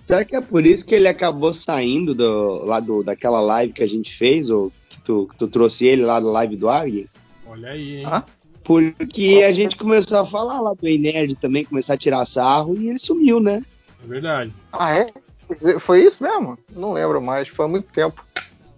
Será 0.07 0.25
que 0.25 0.37
é 0.37 0.41
por 0.41 0.67
isso 0.67 0.85
que 0.85 0.95
ele 0.95 1.09
acabou 1.09 1.55
saindo 1.55 2.15
do, 2.15 2.65
lá 2.65 2.81
do, 2.81 3.03
daquela 3.03 3.41
live 3.41 3.73
que 3.73 3.83
a 3.83 3.87
gente 3.89 4.15
fez, 4.15 4.51
ou 4.51 4.71
que 4.91 5.01
tu, 5.01 5.27
que 5.31 5.37
tu 5.39 5.49
trouxe 5.49 5.87
ele 5.87 6.03
lá 6.03 6.21
da 6.21 6.29
live 6.31 6.57
do 6.57 6.69
Arg? 6.69 7.07
Olha 7.47 7.71
aí, 7.71 7.99
hein? 8.01 8.07
Ah? 8.07 8.25
Porque 8.65 9.43
a 9.47 9.53
gente 9.53 9.77
começou 9.77 10.19
a 10.19 10.27
falar 10.27 10.61
lá 10.61 10.73
do 10.75 10.83
Nerd 10.99 11.35
também, 11.37 11.65
começar 11.65 11.95
a 11.95 11.99
tirar 11.99 12.25
sarro 12.27 12.77
e 12.79 12.89
ele 12.89 12.99
sumiu, 12.99 13.41
né? 13.41 13.63
É 14.05 14.07
verdade. 14.07 14.53
Ah, 14.73 14.95
é? 14.97 15.07
Foi 15.81 16.03
isso 16.05 16.23
mesmo? 16.23 16.59
Não 16.75 16.93
lembro 16.93 17.21
mais, 17.21 17.49
foi 17.49 17.65
há 17.65 17.69
muito 17.69 17.93
tempo. 17.93 18.25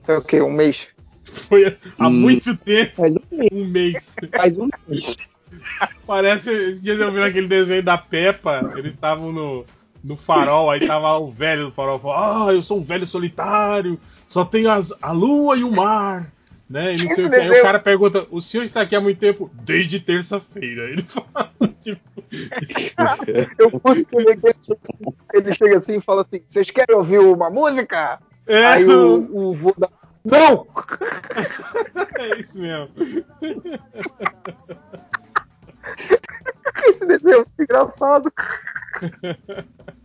Foi 0.03 0.17
o 0.17 0.23
quê? 0.23 0.41
Um 0.43 0.53
mês? 0.53 0.89
Foi 1.25 1.77
há 1.99 2.09
Hum. 2.09 2.13
muito 2.13 2.57
tempo, 2.57 2.93
Faz 2.97 3.15
um 3.15 3.21
mês. 3.31 3.51
um 3.53 3.65
mês. 3.65 4.13
Faz 4.37 4.59
um 4.59 4.69
mês. 4.89 5.17
Parece, 6.07 6.51
esses 6.51 6.83
dias 6.83 7.01
eu 7.01 7.13
vi 7.13 7.23
aquele 7.23 7.47
desenho 7.49 7.83
da 7.83 7.97
Peppa, 7.97 8.73
eles 8.77 8.95
estavam 8.95 9.33
no, 9.33 9.65
no 10.03 10.17
farol, 10.17 10.71
aí 10.71 10.87
tava 10.87 11.17
o 11.19 11.31
velho 11.31 11.67
do 11.67 11.73
farol, 11.73 11.99
falou, 11.99 12.17
ah, 12.49 12.53
eu 12.53 12.63
sou 12.63 12.79
um 12.79 12.83
velho 12.83 13.07
solitário, 13.07 13.99
só 14.27 14.45
tenho 14.45 14.71
as, 14.71 14.93
a 15.01 15.13
lua 15.13 15.57
e 15.57 15.65
o 15.65 15.71
mar, 15.71 16.31
né, 16.68 16.94
e 16.94 16.99
não 16.99 17.09
sei 17.09 17.26
o 17.26 17.31
que. 17.31 17.36
Aí 17.36 17.51
o 17.51 17.62
cara 17.62 17.78
pergunta, 17.78 18.26
o 18.31 18.41
senhor 18.41 18.65
está 18.65 18.81
aqui 18.81 18.97
há 18.97 19.01
muito 19.01 19.18
tempo? 19.18 19.51
Desde 19.52 20.01
terça-feira. 20.01 20.91
Ele 20.91 21.02
fala, 21.07 21.52
tipo, 21.81 22.01
Eu 23.59 23.70
curto 23.70 24.05
que 24.05 24.17
ele, 24.17 24.39
ele 25.34 25.55
chega 25.55 25.76
assim 25.76 25.99
e 25.99 26.01
fala 26.01 26.23
assim: 26.23 26.43
vocês 26.47 26.70
querem 26.70 26.97
ouvir 26.97 27.18
uma 27.18 27.51
música? 27.51 28.18
é, 28.47 28.67
Aí 28.67 28.84
o, 28.84 29.51
o 29.51 29.55
vô 29.55 29.75
da. 29.76 29.89
Não! 30.25 30.67
é 32.18 32.41
isso 32.41 32.59
mesmo. 32.59 32.91
Esse 36.86 37.05
desenho 37.07 37.34
é 37.34 37.36
muito 37.36 37.62
engraçado. 37.62 38.33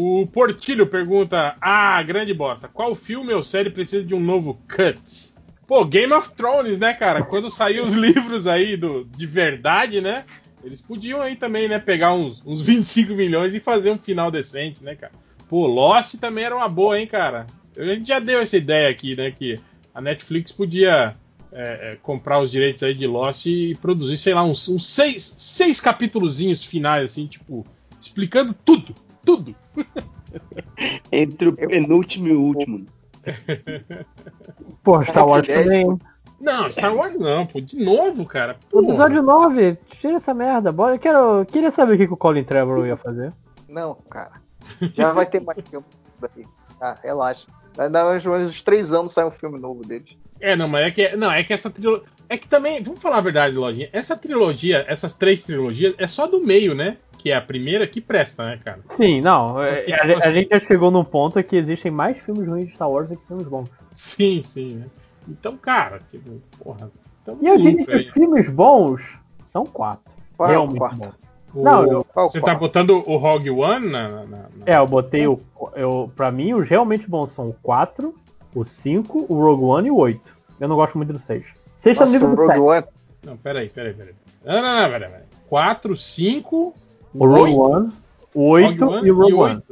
O 0.00 0.28
Portilho 0.28 0.86
pergunta: 0.86 1.56
Ah, 1.60 2.00
grande 2.04 2.32
bosta, 2.32 2.68
qual 2.68 2.94
filme 2.94 3.34
ou 3.34 3.42
série 3.42 3.68
precisa 3.68 4.04
de 4.04 4.14
um 4.14 4.20
novo 4.20 4.56
cut? 4.68 5.34
Pô, 5.66 5.84
Game 5.84 6.12
of 6.12 6.32
Thrones, 6.34 6.78
né, 6.78 6.94
cara? 6.94 7.24
Quando 7.24 7.50
saiu 7.50 7.84
os 7.84 7.94
livros 7.98 8.46
aí 8.46 8.76
do, 8.76 9.04
de 9.04 9.26
verdade, 9.26 10.00
né? 10.00 10.24
Eles 10.62 10.80
podiam 10.80 11.20
aí 11.20 11.34
também, 11.34 11.66
né, 11.66 11.80
pegar 11.80 12.14
uns, 12.14 12.40
uns 12.46 12.62
25 12.64 13.12
milhões 13.14 13.56
e 13.56 13.58
fazer 13.58 13.90
um 13.90 13.98
final 13.98 14.30
decente, 14.30 14.84
né, 14.84 14.94
cara? 14.94 15.10
Pô, 15.48 15.66
Lost 15.66 16.14
também 16.20 16.44
era 16.44 16.54
uma 16.54 16.68
boa, 16.68 17.00
hein, 17.00 17.08
cara? 17.08 17.48
A 17.76 17.84
gente 17.84 18.06
já 18.06 18.20
deu 18.20 18.38
essa 18.38 18.56
ideia 18.56 18.88
aqui, 18.88 19.16
né, 19.16 19.32
que 19.32 19.58
a 19.92 20.00
Netflix 20.00 20.52
podia 20.52 21.16
é, 21.50 21.90
é, 21.90 21.98
comprar 22.00 22.38
os 22.38 22.52
direitos 22.52 22.84
aí 22.84 22.94
de 22.94 23.06
Lost 23.08 23.46
e 23.46 23.74
produzir, 23.80 24.16
sei 24.16 24.32
lá, 24.32 24.44
uns, 24.44 24.68
uns 24.68 24.86
seis, 24.86 25.34
seis 25.38 25.80
capítulozinhos 25.80 26.64
finais, 26.64 27.04
assim, 27.04 27.26
tipo, 27.26 27.66
explicando 28.00 28.54
tudo, 28.64 28.94
tudo. 29.28 29.54
Entre 31.12 31.48
o 31.48 31.52
penúltimo 31.52 32.28
e 32.28 32.32
o 32.32 32.40
último. 32.40 32.86
Pô, 34.82 35.04
Star 35.04 35.28
Wars 35.28 35.46
também. 35.46 35.98
Não, 36.40 36.72
Star 36.72 36.94
Wars 36.94 37.18
não, 37.18 37.44
pô, 37.44 37.60
de 37.60 37.84
novo, 37.84 38.24
cara. 38.24 38.56
O 38.72 38.80
Pô, 38.80 38.88
episódio 38.88 39.22
9, 39.22 39.76
tira 40.00 40.14
essa 40.14 40.32
merda. 40.32 40.72
Bora, 40.72 40.94
eu 40.94 40.98
quero, 40.98 41.44
queria 41.46 41.70
saber 41.70 41.94
o 41.94 41.96
que, 41.98 42.06
que 42.06 42.12
o 42.14 42.16
Colin 42.16 42.44
Trevorrow 42.44 42.86
ia 42.86 42.96
fazer. 42.96 43.32
Não, 43.68 43.96
cara. 44.08 44.32
Já 44.94 45.12
vai 45.12 45.26
ter 45.26 45.42
mais 45.42 45.58
filme 45.68 45.84
daí. 46.20 46.46
Ah, 46.80 46.94
relaxa. 47.02 47.46
Vai 47.74 47.90
dar 47.90 48.04
mais 48.04 48.24
ou 48.24 48.32
menos 48.32 48.52
uns 48.52 48.62
três 48.62 48.92
anos 48.92 49.12
sai 49.12 49.26
um 49.26 49.30
filme 49.30 49.58
novo 49.58 49.82
deles. 49.82 50.16
É, 50.40 50.54
não, 50.56 50.68
mas 50.68 50.86
é 50.86 50.90
que, 50.90 51.16
não, 51.16 51.30
é 51.30 51.42
que 51.42 51.52
essa 51.52 51.70
trilogia. 51.70 52.04
É 52.28 52.36
que 52.36 52.46
também, 52.46 52.82
vamos 52.82 53.00
falar 53.00 53.18
a 53.18 53.22
verdade, 53.22 53.56
Lojinha. 53.56 53.88
Essa 53.92 54.14
trilogia, 54.16 54.84
essas 54.86 55.14
três 55.14 55.44
trilogias, 55.44 55.94
é 55.96 56.06
só 56.06 56.26
do 56.26 56.44
meio, 56.44 56.74
né? 56.74 56.98
Que 57.16 57.30
é 57.30 57.36
a 57.36 57.40
primeira 57.40 57.86
que 57.86 58.00
presta, 58.02 58.44
né, 58.44 58.60
cara? 58.62 58.80
Sim, 58.96 59.20
não. 59.22 59.62
é, 59.62 59.80
a, 59.92 60.06
tipo 60.06 60.22
a 60.24 60.30
gente 60.30 60.48
já 60.50 60.60
chegou 60.60 60.90
num 60.90 61.04
ponto 61.04 61.42
que 61.42 61.56
existem 61.56 61.90
mais 61.90 62.18
filmes 62.18 62.46
ruins 62.46 62.66
de 62.68 62.74
Star 62.74 62.90
Wars 62.90 63.08
do 63.08 63.16
que 63.16 63.26
filmes 63.26 63.46
bons. 63.46 63.68
Sim, 63.92 64.42
sim, 64.42 64.74
né? 64.74 64.86
Então, 65.26 65.56
cara, 65.56 66.00
tipo, 66.10 66.30
porra. 66.62 66.90
Tamo 67.24 67.38
E 67.42 67.46
eu 67.46 67.54
aí. 67.54 67.84
que 67.84 68.12
filmes 68.12 68.48
bons 68.50 69.00
são 69.46 69.64
quatro. 69.64 70.12
Qual 70.36 70.50
é 70.52 70.58
o 70.58 70.68
quarto? 70.68 70.96
bons. 70.98 71.12
O- 71.54 71.62
Não, 71.64 71.82
eu- 71.90 72.04
Qual 72.04 72.30
Você 72.30 72.42
tá 72.42 72.54
botando 72.54 72.90
o 73.06 73.16
Rogue 73.16 73.50
One 73.50 73.88
na. 73.88 74.08
na- 74.08 74.24
na- 74.26 74.48
É, 74.66 74.76
eu 74.76 74.86
botei 74.86 75.26
o. 75.26 75.40
Eu, 75.74 76.12
pra 76.14 76.30
mim, 76.30 76.52
os 76.52 76.68
realmente 76.68 77.08
bons 77.08 77.30
são 77.30 77.48
o 77.48 77.54
4, 77.62 78.14
o 78.54 78.64
5, 78.64 79.26
o 79.28 79.34
Rogue 79.40 79.64
One 79.64 79.88
e 79.88 79.90
o 79.90 79.96
8. 79.96 80.36
Eu 80.60 80.68
não 80.68 80.76
gosto 80.76 80.96
muito 80.96 81.12
do 81.12 81.18
6. 81.18 81.44
6 81.78 81.98
tá 81.98 82.04
no 82.06 82.12
Nossa, 82.12 82.18
nível 82.26 82.32
o 82.32 82.36
do 82.36 82.42
Rogue 82.42 82.52
7. 82.54 82.60
One. 82.60 82.84
Não, 83.24 83.36
peraí, 83.36 83.68
peraí, 83.68 83.94
peraí. 83.94 84.14
Não, 84.44 84.54
não, 84.62 84.80
não, 84.82 84.90
peraí, 84.90 85.10
peraí. 85.10 85.24
4, 85.48 85.96
5, 85.96 86.74
O 87.14 87.26
Rogue 87.26 87.54
One, 87.54 87.92
o 88.34 88.42
8 88.48 89.06
e 89.06 89.10
o 89.10 89.16
Rogue 89.16 89.34
One. 89.34 89.62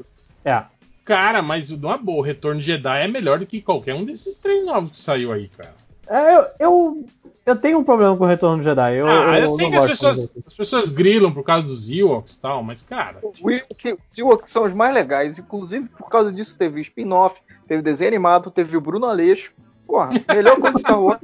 É. 0.44 0.62
Cara, 1.04 1.40
mas 1.42 1.70
numa 1.70 1.96
boa, 1.96 2.18
o 2.18 2.22
Retorno 2.22 2.60
de 2.60 2.66
Jedi 2.66 3.04
é 3.04 3.08
melhor 3.08 3.38
do 3.38 3.46
que 3.46 3.60
qualquer 3.62 3.94
um 3.94 4.04
desses 4.04 4.38
três 4.38 4.64
novos 4.66 4.90
que 4.90 4.98
saiu 4.98 5.32
aí, 5.32 5.48
cara. 5.48 5.74
É, 6.08 6.34
eu, 6.36 6.46
eu, 6.58 7.06
eu 7.46 7.56
tenho 7.56 7.78
um 7.78 7.84
problema 7.84 8.16
com 8.16 8.24
o 8.24 8.26
Retorno 8.26 8.58
do 8.58 8.64
Jedi. 8.64 8.96
Eu, 8.96 9.06
ah, 9.08 9.38
eu, 9.38 9.44
eu 9.44 9.50
sei 9.50 9.66
não 9.66 9.70
que 9.72 9.76
as 9.78 9.86
pessoas, 9.86 10.36
as 10.46 10.54
pessoas 10.54 10.90
grilam 10.90 11.32
por 11.32 11.44
causa 11.44 11.66
dos 11.66 11.90
Ewoks 11.90 12.34
e 12.34 12.40
tal, 12.40 12.62
mas, 12.62 12.82
cara. 12.82 13.18
O 13.22 13.50
Ewok- 13.50 13.98
Os 14.10 14.18
Ewoks 14.18 14.50
são 14.50 14.64
os 14.64 14.72
mais 14.72 14.92
legais. 14.94 15.38
Inclusive, 15.38 15.88
por 15.90 16.08
causa 16.08 16.32
disso, 16.32 16.56
teve 16.56 16.80
spin-off, 16.80 17.40
teve 17.66 17.82
desenho 17.82 18.08
animado, 18.08 18.50
teve 18.50 18.76
o 18.76 18.80
Bruno 18.80 19.06
Aleixo. 19.06 19.52
Porra, 19.86 20.10
melhor 20.28 20.56
coisa 20.58 20.74
de 20.76 20.80
Star 20.82 21.00
Wars. 21.00 21.20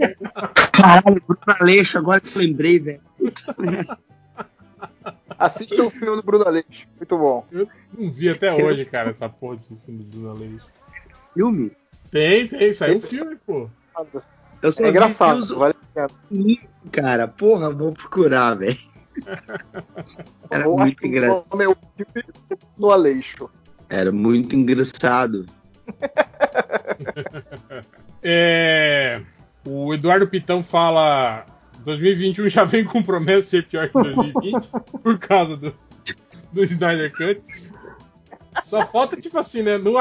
Caralho, 0.73 1.23
Bruno 1.27 1.57
Aleixo, 1.61 1.99
agora 1.99 2.21
que 2.21 2.35
eu 2.37 2.41
lembrei, 2.43 2.79
velho. 2.79 3.01
Assista 5.39 5.83
o 5.83 5.91
filme 5.91 6.17
do 6.17 6.23
Bruno 6.23 6.47
Aleixo. 6.47 6.87
Muito 6.97 7.19
bom. 7.19 7.45
Não 7.51 8.11
vi 8.11 8.29
até 8.29 8.53
hoje, 8.53 8.85
cara, 8.85 9.11
essa 9.11 9.29
porra 9.29 9.57
desse 9.57 9.77
filme 9.85 10.05
do 10.05 10.19
Bruno 10.19 10.31
Aleixo. 10.31 10.67
Filme? 11.35 11.73
Tem, 12.11 12.47
tem, 12.47 12.73
saiu 12.73 12.99
um 12.99 13.01
filme, 13.01 13.37
pô. 13.47 13.69
Eu 14.63 14.71
só 14.71 14.85
É 14.85 14.89
engraçado. 14.91 15.39
os- 15.39 15.51
Vale 15.51 15.75
a 15.97 16.07
pena. 16.31 16.59
Cara, 16.93 17.27
porra, 17.27 17.71
vou 17.73 17.93
procurar, 17.93 18.55
velho. 18.55 18.77
Era 20.51 20.65
Eu 20.67 20.77
muito 20.77 20.97
que 20.97 21.07
o 21.07 21.09
engraçado. 21.09 21.51
nome 21.51 21.65
é 21.65 21.69
o 21.69 21.77
filme 21.97 22.25
do 22.79 22.91
Aleixo. 22.93 23.51
Era 23.89 24.13
muito 24.13 24.55
engraçado. 24.55 25.47
É, 28.25 29.21
o 29.67 29.93
Eduardo 29.93 30.29
Pitão 30.29 30.63
fala 30.63 31.45
2021 31.85 32.49
já 32.49 32.63
vem 32.63 32.85
com 32.85 33.03
promessa 33.03 33.41
de 33.41 33.47
ser 33.47 33.67
pior 33.67 33.89
que 33.89 33.95
2020 33.95 34.71
por 35.03 35.19
causa 35.19 35.57
do, 35.57 35.75
do 36.53 36.63
Snyder 36.63 37.11
Cut. 37.13 37.43
Só 38.63 38.85
falta, 38.87 39.17
tipo 39.17 39.39
assim, 39.39 39.63
né? 39.63 39.79
Não, 39.79 39.95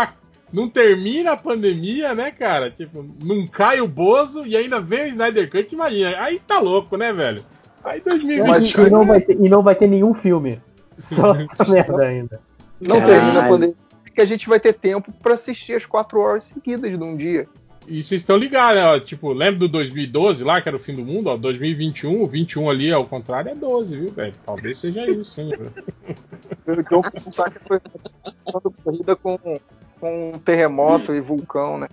não 0.51 0.69
termina 0.69 1.31
a 1.31 1.37
pandemia, 1.37 2.13
né, 2.13 2.31
cara? 2.31 2.69
Tipo, 2.69 3.03
não 3.23 3.47
cai 3.47 3.81
o 3.81 3.87
Bozo 3.87 4.45
e 4.45 4.55
ainda 4.55 4.79
vem 4.79 5.05
o 5.05 5.07
Snyder 5.07 5.49
Cut, 5.49 5.73
imagina. 5.73 6.19
Aí 6.19 6.39
tá 6.39 6.59
louco, 6.59 6.97
né, 6.97 7.11
velho? 7.11 7.43
Aí 7.83 8.01
2020. 8.01 8.75
e, 8.75 8.89
não 8.89 9.03
vai 9.03 9.21
ter, 9.21 9.33
e 9.33 9.49
não 9.49 9.63
vai 9.63 9.75
ter 9.75 9.87
nenhum 9.87 10.13
filme. 10.13 10.61
Só 10.99 11.33
essa 11.33 11.71
merda 11.71 12.03
ainda. 12.03 12.39
Não 12.79 12.99
Caralho. 12.99 13.19
termina 13.19 13.45
a 13.45 13.49
pandemia, 13.49 13.75
que 14.11 14.21
a 14.21 14.25
gente 14.25 14.47
vai 14.49 14.59
ter 14.59 14.73
tempo 14.73 15.11
pra 15.21 15.33
assistir 15.35 15.73
as 15.73 15.85
quatro 15.85 16.19
horas 16.19 16.43
seguidas 16.45 16.91
num 16.97 17.15
dia. 17.15 17.47
E 17.87 18.03
vocês 18.03 18.21
estão 18.21 18.37
ligados, 18.37 18.75
né? 18.75 18.85
ó, 18.85 18.99
Tipo, 18.99 19.33
lembra 19.33 19.59
do 19.61 19.67
2012 19.67 20.43
lá, 20.43 20.61
que 20.61 20.69
era 20.69 20.77
o 20.77 20.79
fim 20.79 20.93
do 20.93 21.03
mundo? 21.03 21.27
Ó, 21.31 21.37
2021, 21.37 22.21
o 22.21 22.27
21 22.27 22.69
ali, 22.69 22.91
ao 22.93 23.05
contrário, 23.05 23.49
é 23.51 23.55
12, 23.55 23.97
viu, 23.97 24.11
velho? 24.11 24.33
Talvez 24.45 24.77
seja 24.77 25.09
isso, 25.09 25.41
hein, 25.41 25.49
velho? 25.49 25.73
Então, 26.79 27.01
pensar 27.01 27.49
que 27.49 27.59
foi 27.67 27.79
uma 28.45 28.61
corrida 28.83 29.15
com, 29.15 29.37
com 29.99 30.31
um 30.35 30.39
terremoto 30.39 31.13
e 31.15 31.19
vulcão, 31.21 31.79
né? 31.79 31.87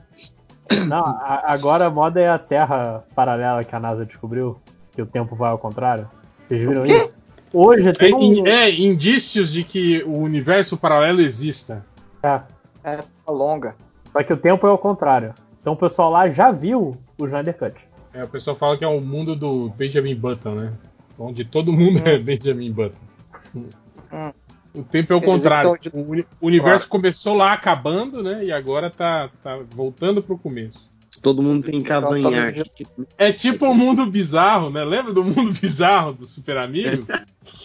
Não, 0.87 1.07
a- 1.07 1.45
agora 1.47 1.87
a 1.87 1.91
moda 1.91 2.21
é 2.21 2.29
a 2.29 2.39
Terra 2.39 3.03
paralela 3.15 3.65
que 3.65 3.75
a 3.75 3.81
NASA 3.81 4.05
descobriu, 4.05 4.59
que 4.95 5.01
o 5.01 5.07
tempo 5.07 5.35
vai 5.35 5.51
ao 5.51 5.59
contrário. 5.59 6.09
Vocês 6.47 6.61
viram 6.61 6.85
isso? 6.85 7.17
Hoje 7.51 7.89
É, 7.89 7.93
tem 7.93 8.15
um. 8.15 8.23
in- 8.23 8.47
é, 8.47 8.71
indícios 8.71 9.51
de 9.51 9.65
que 9.65 10.03
o 10.05 10.19
universo 10.19 10.77
paralelo 10.77 11.23
exista. 11.23 11.85
É, 12.23 12.41
É, 12.85 12.97
tá 12.97 13.33
longa. 13.33 13.75
só 14.13 14.23
que 14.23 14.33
o 14.33 14.37
tempo 14.37 14.67
é 14.67 14.71
ao 14.71 14.79
contrário. 14.79 15.35
Então 15.61 15.73
o 15.73 15.77
pessoal 15.77 16.11
lá 16.11 16.29
já 16.29 16.51
viu 16.51 16.97
o 17.19 17.27
Snyder 17.27 17.57
Cut. 17.57 17.75
É, 18.13 18.23
o 18.25 18.29
pessoal 18.29 18.57
fala 18.57 18.77
que 18.77 18.85
é 18.85 18.89
o 18.89 19.01
mundo 19.01 19.37
do 19.37 19.69
Benjamin 19.71 20.15
Button, 20.15 20.55
né? 20.55 20.73
Onde 21.19 21.45
todo 21.45 21.73
mundo 21.73 22.01
é 22.07 22.19
Benjamin 22.19 22.73
Button. 22.73 22.97
Hum. 23.55 24.33
O 24.75 24.83
tempo 24.83 25.13
é 25.13 25.17
o 25.17 25.19
Eles 25.19 25.29
contrário. 25.29 25.75
estão 25.83 26.01
O 26.01 26.11
uni- 26.11 26.27
o 26.41 26.47
universo 26.47 26.89
começou 26.89 27.35
lá 27.37 27.53
acabando, 27.53 28.23
né? 28.23 28.45
E 28.45 28.53
agora 28.53 28.89
tá, 28.91 29.29
tá 29.43 29.59
voltando 29.75 30.23
pro 30.23 30.39
começo. 30.39 30.89
Todo 31.23 31.43
mundo 31.43 31.65
tem 31.67 31.83
cavanhaque. 31.83 32.63
É 33.17 33.33
tipo 33.33 33.67
o 33.67 33.75
mundo 33.75 34.07
bizarro, 34.07 34.71
né? 34.71 34.85
Lembra 34.85 35.13
do 35.13 35.25
mundo 35.25 35.53
bizarro 35.61 36.13
dos 36.13 36.31
Super 36.33 36.59
Amigos? 36.59 37.07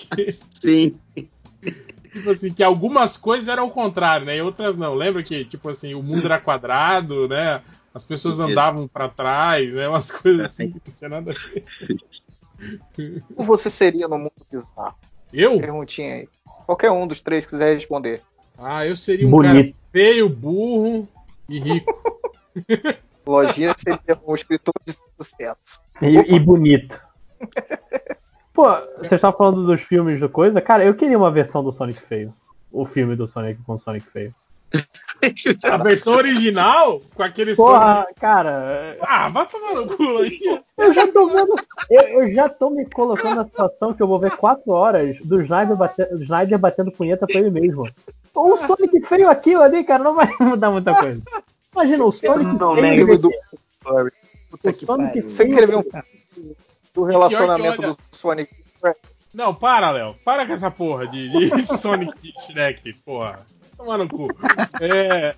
Sim. 0.60 0.96
tipo 2.14 2.30
assim, 2.30 2.54
que 2.54 2.64
algumas 2.64 3.18
coisas 3.18 3.48
eram 3.48 3.68
o 3.68 3.72
contrário, 3.72 4.26
né? 4.26 4.38
E 4.38 4.42
outras 4.42 4.78
não. 4.78 4.94
Lembra 4.94 5.24
que, 5.24 5.44
tipo 5.44 5.68
assim, 5.68 5.94
o 5.94 6.04
mundo 6.04 6.26
era 6.26 6.40
quadrado, 6.40 7.28
né? 7.28 7.62
As 7.94 8.04
pessoas 8.04 8.40
andavam 8.40 8.88
pra 8.88 9.10
trás, 9.10 9.72
né? 9.74 9.88
Umas 9.88 10.12
coisas 10.12 10.46
assim 10.46 10.72
que 10.72 10.82
não 10.88 10.96
tinha 10.96 11.10
nada 11.10 11.32
a 11.32 11.34
ver. 11.34 11.66
Como 13.36 13.48
você 13.48 13.70
seria 13.70 14.08
no 14.08 14.18
mundo 14.18 14.32
bizarro? 14.52 14.96
Eu? 15.32 15.60
Perguntinha 15.60 16.16
aí. 16.16 16.30
Qualquer 16.66 16.92
um 16.92 17.06
dos 17.06 17.20
três 17.20 17.46
quiser 17.46 17.76
responder. 17.76 18.22
Ah, 18.58 18.86
eu 18.86 18.96
seria 18.96 19.28
um 19.28 19.32
Bonito. 19.32 19.54
cara 19.54 19.76
feio, 19.92 20.30
burro 20.30 21.08
e 21.50 21.60
rico. 21.60 22.02
Lojinha 23.26 23.76
seria 23.78 24.20
um 24.26 24.36
escritor 24.36 24.74
de 24.86 24.94
sucesso. 25.18 25.80
E, 26.02 26.36
e 26.36 26.40
bonito. 26.40 27.00
Pô, 28.54 28.66
você 29.00 29.16
estava 29.16 29.36
falando 29.36 29.66
dos 29.66 29.82
filmes 29.82 30.20
do 30.20 30.30
coisa? 30.30 30.62
Cara, 30.62 30.86
eu 30.86 30.94
queria 30.94 31.18
uma 31.18 31.32
versão 31.32 31.64
do 31.64 31.72
Sonic 31.72 32.00
feio. 32.02 32.32
O 32.72 32.86
filme 32.86 33.16
do 33.16 33.28
Sonic 33.28 33.62
com 33.64 33.78
Sonic 33.78 34.06
feio. 34.12 34.34
A 35.64 35.78
versão 35.78 36.16
original, 36.16 37.00
com 37.16 37.22
aquele 37.24 37.56
Porra, 37.56 38.06
som. 38.08 38.14
cara, 38.20 38.98
Ah, 39.02 39.30
vai 39.30 39.46
tomar 39.46 39.76
no 39.76 39.88
cu 39.96 40.18
aí. 40.18 40.40
eu 40.78 40.94
já 40.94 41.08
tô 41.08 41.28
vendo. 41.28 41.56
Eu, 41.90 42.02
eu 42.22 42.34
já 42.34 42.50
tô 42.50 42.70
me 42.72 42.86
colocando 42.90 43.36
na 43.36 43.46
situação 43.46 43.94
que 43.94 44.02
eu 44.02 44.08
vou 44.08 44.18
ver 44.20 44.36
quatro 44.36 44.72
horas 44.72 45.18
do 45.20 45.40
Snyder, 45.42 45.76
bate, 45.76 46.04
do 46.06 46.24
Snyder 46.24 46.58
batendo 46.58 46.92
punheta 46.92 47.28
pra 47.28 47.40
ele 47.40 47.52
mesmo. 47.52 47.88
O 48.34 48.58
Sonic 48.58 49.02
feio 49.08 49.30
aquilo 49.30 49.62
ali, 49.62 49.84
cara, 49.84 50.04
não 50.04 50.16
vai 50.16 50.28
mudar 50.42 50.72
muita 50.72 50.96
coisa. 50.96 51.22
Imagina, 51.74 52.06
o 52.06 52.12
Sonic 52.12 52.58
Não, 52.60 52.76
feio. 52.76 53.18
do- 53.20 53.30
o 54.52 54.58
que 54.58 54.74
Sonic 54.74 55.08
pariu. 55.22 55.30
Você 55.30 55.44
feio. 55.46 55.56
quer 55.56 55.68
ver 55.68 55.76
um 55.78 55.84
do 56.94 57.04
relacionamento 57.04 57.82
olha- 57.82 57.92
do 57.94 57.98
Sonic? 58.12 58.54
Não, 59.34 59.54
para, 59.54 59.90
Léo. 59.90 60.16
Para 60.24 60.46
com 60.46 60.54
essa 60.54 60.70
porra 60.70 61.08
de, 61.08 61.30
de 61.30 61.62
Sonic 61.78 62.14
e 62.24 62.40
Shrek, 62.42 62.94
porra. 63.04 63.40
Tomar 63.76 63.98
no 63.98 64.08
cu. 64.08 64.28
É... 64.80 65.36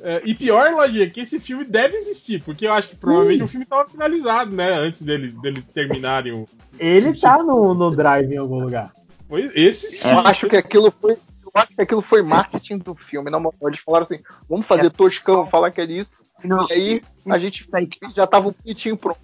é, 0.00 0.22
E 0.24 0.34
pior, 0.34 0.72
Lojinha, 0.72 1.08
que 1.08 1.20
esse 1.20 1.40
filme 1.40 1.64
deve 1.64 1.96
existir, 1.96 2.42
porque 2.42 2.66
eu 2.66 2.72
acho 2.74 2.90
que 2.90 2.96
provavelmente 2.96 3.42
o 3.42 3.48
filme 3.48 3.64
tava 3.64 3.88
finalizado, 3.88 4.54
né? 4.54 4.74
Antes 4.74 5.02
deles, 5.02 5.32
deles 5.40 5.68
terminarem 5.68 6.32
o. 6.32 6.46
Ele 6.78 7.18
tá 7.18 7.42
no, 7.42 7.72
no 7.72 7.90
drive 7.90 8.30
em 8.32 8.36
algum 8.36 8.60
lugar. 8.60 8.92
Pois, 9.26 9.50
esse 9.56 9.90
sim. 9.90 10.10
Eu 10.10 10.20
acho 10.20 10.48
que 10.48 10.56
aquilo 10.56 10.92
foi. 11.00 11.12
Eu 11.12 11.50
acho 11.54 11.74
que 11.74 11.80
aquilo 11.80 12.02
foi 12.02 12.22
marketing 12.22 12.78
do 12.78 12.94
filme. 12.94 13.30
Não, 13.30 13.52
eles 13.62 13.80
falaram 13.80 14.04
assim: 14.04 14.18
vamos 14.48 14.66
fazer 14.66 14.90
toscão, 14.90 15.46
falar 15.46 15.70
que 15.70 15.80
é 15.80 15.84
isso. 15.84 16.10
Não, 16.44 16.66
E 16.68 16.72
aí 16.72 17.02
a 17.28 17.38
gente 17.38 17.66
já 18.14 18.26
tava 18.26 18.54
bonitinho 18.62 18.96
pronto. 18.96 19.20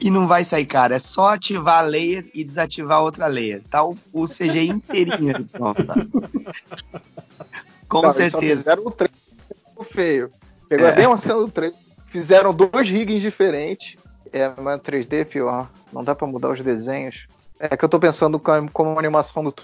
E 0.00 0.10
não 0.10 0.26
vai 0.26 0.44
sair, 0.44 0.66
cara. 0.66 0.96
É 0.96 0.98
só 0.98 1.34
ativar 1.34 1.78
a 1.78 1.82
layer 1.82 2.28
e 2.34 2.42
desativar 2.42 2.98
a 2.98 3.02
outra 3.02 3.26
layer. 3.28 3.62
Tá 3.70 3.84
o, 3.84 3.96
o 4.12 4.26
CG 4.26 4.64
inteirinho 4.66 5.44
tá? 5.46 5.74
Com 7.88 8.02
Não, 8.02 8.12
certeza. 8.12 8.56
Fizeram 8.56 8.86
o 8.86 8.90
trailer 8.90 9.16
feio. 9.92 10.30
Pegou 10.68 10.86
É. 10.88 10.94
bem 10.96 11.06
uma 11.06 11.18
cena 11.20 11.34
do 11.34 11.48
trailer. 11.50 11.78
Fizeram 12.08 12.52
dois 12.52 12.88
riggings 12.88 13.20
diferentes. 13.22 13.96
É, 14.32 14.50
mas 14.60 14.80
3D, 14.80 15.24
pior. 15.26 15.68
Não 15.92 16.02
dá 16.02 16.14
pra 16.14 16.26
mudar 16.26 16.48
os 16.50 16.60
desenhos. 16.60 17.26
É 17.60 17.76
que 17.76 17.84
eu 17.84 17.88
tô 17.88 18.00
pensando 18.00 18.40
com- 18.40 18.68
como 18.72 18.90
uma 18.90 18.98
animação 18.98 19.44
do 19.44 19.54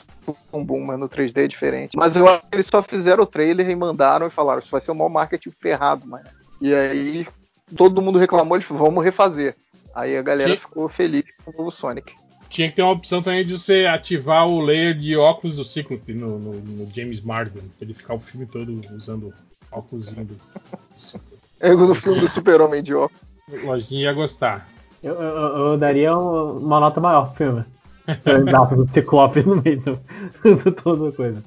Tumbum, 0.52 0.84
mas 0.84 0.98
no 1.00 1.08
3D 1.08 1.44
é 1.44 1.48
diferente. 1.48 1.96
Mas 1.96 2.14
eu 2.14 2.28
acho 2.28 2.46
que 2.48 2.54
eles 2.56 2.66
só 2.66 2.80
fizeram 2.82 3.24
o 3.24 3.26
trailer 3.26 3.68
e 3.68 3.74
mandaram 3.74 4.26
e 4.28 4.30
falaram: 4.30 4.60
Isso 4.60 4.70
vai 4.70 4.80
ser 4.80 4.92
um 4.92 4.94
mau 4.94 5.08
marketing 5.08 5.50
ferrado, 5.60 6.06
mano. 6.06 6.24
E 6.60 6.72
aí 6.72 7.26
todo 7.76 8.00
mundo 8.02 8.18
reclamou, 8.18 8.56
eles 8.56 8.66
falaram: 8.68 8.86
Vamos 8.86 9.04
refazer. 9.04 9.56
Aí 9.98 10.16
a 10.16 10.22
galera 10.22 10.56
Que- 10.56 10.62
ficou 10.62 10.88
feliz 10.88 11.24
com 11.44 11.50
o 11.50 11.54
novo 11.58 11.70
Sonic. 11.72 12.12
Tinha 12.48 12.68
que 12.70 12.76
ter 12.76 12.82
uma 12.82 12.92
opção 12.92 13.20
também 13.20 13.44
de 13.44 13.58
você 13.58 13.84
ativar 13.86 14.46
o 14.48 14.60
layer 14.60 14.94
de 14.94 15.16
óculos 15.16 15.56
do 15.56 15.64
Cíclope 15.64 16.14
no, 16.14 16.38
no- 16.38 16.54
no 16.60 16.90
James 16.94 17.20
Marsden, 17.20 17.62
pra 17.62 17.84
ele 17.84 17.94
ficar 17.94 18.14
o 18.14 18.20
filme 18.20 18.46
todo 18.46 18.80
usando 18.94 19.34
óculos 19.72 20.12
do. 20.12 20.36
É 21.60 21.74
no 21.74 21.94
filme 21.94 22.20
do 22.20 22.28
Super-Homem 22.28 22.82
de 22.82 22.94
óculos. 22.94 23.20
Lojinha 23.64 24.02
ia 24.04 24.12
gostar. 24.12 24.68
Eu, 25.02 25.14
eu- 25.14 25.56
eu 25.72 25.78
daria 25.78 26.16
um- 26.16 26.58
uma 26.58 26.78
nota 26.80 27.00
maior 27.00 27.26
pro 27.28 27.36
filme. 27.36 27.64
Se 28.20 28.30
eu 28.30 28.38
lembrasse 28.38 28.74
do 28.76 28.88
Ciclope 28.88 29.42
no 29.42 29.60
meio 29.62 29.80
do, 29.80 30.00
do 30.64 30.72
toda 30.72 31.08
a 31.08 31.12
coisa. 31.12 31.42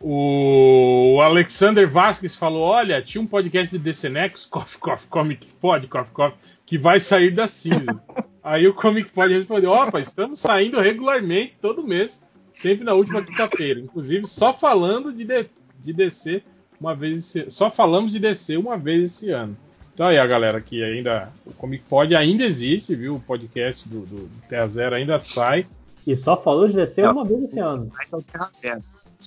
O 0.00 1.18
Alexander 1.20 1.88
Vasquez 1.88 2.34
falou: 2.34 2.62
Olha, 2.62 3.02
tinha 3.02 3.20
um 3.20 3.26
podcast 3.26 3.76
de 3.76 3.82
DCNex, 3.82 4.46
Coffee 4.50 4.78
Coffee 4.78 5.08
Comic 5.08 5.46
Pod, 5.60 5.86
Coffee 5.88 6.12
Coffee, 6.12 6.38
que 6.64 6.78
vai 6.78 7.00
sair 7.00 7.30
da 7.30 7.48
cinza. 7.48 8.00
Aí 8.42 8.66
o 8.68 8.74
Comic 8.74 9.10
Pod 9.10 9.32
respondeu: 9.32 9.72
Opa, 9.72 10.00
estamos 10.00 10.38
saindo 10.38 10.80
regularmente 10.80 11.56
todo 11.60 11.86
mês, 11.86 12.24
sempre 12.54 12.84
na 12.84 12.94
última 12.94 13.22
quinta-feira. 13.22 13.80
Inclusive, 13.80 14.26
só 14.26 14.52
falando 14.54 15.12
de, 15.12 15.24
de, 15.24 15.46
de 15.82 15.92
DC 15.92 16.42
uma 16.80 16.94
vez 16.94 17.18
esse, 17.18 17.50
Só 17.50 17.70
falamos 17.70 18.12
de 18.12 18.20
DC 18.20 18.56
uma 18.56 18.76
vez 18.76 19.04
esse 19.04 19.30
ano. 19.30 19.56
Então 19.92 20.06
aí 20.06 20.18
a 20.18 20.26
galera 20.26 20.60
que 20.60 20.82
ainda. 20.82 21.28
O 21.44 21.52
Comic 21.52 21.82
Pod 21.88 22.14
ainda 22.14 22.44
existe, 22.44 22.94
viu? 22.94 23.16
O 23.16 23.20
podcast 23.20 23.88
do, 23.88 24.00
do 24.06 24.30
Terra 24.48 24.68
Zero 24.68 24.94
ainda 24.94 25.18
sai. 25.18 25.66
E 26.06 26.16
só 26.16 26.36
falou 26.36 26.68
de 26.68 26.74
DC 26.74 27.02
uma 27.02 27.24
vez 27.24 27.42
esse 27.42 27.58
ano. 27.58 27.90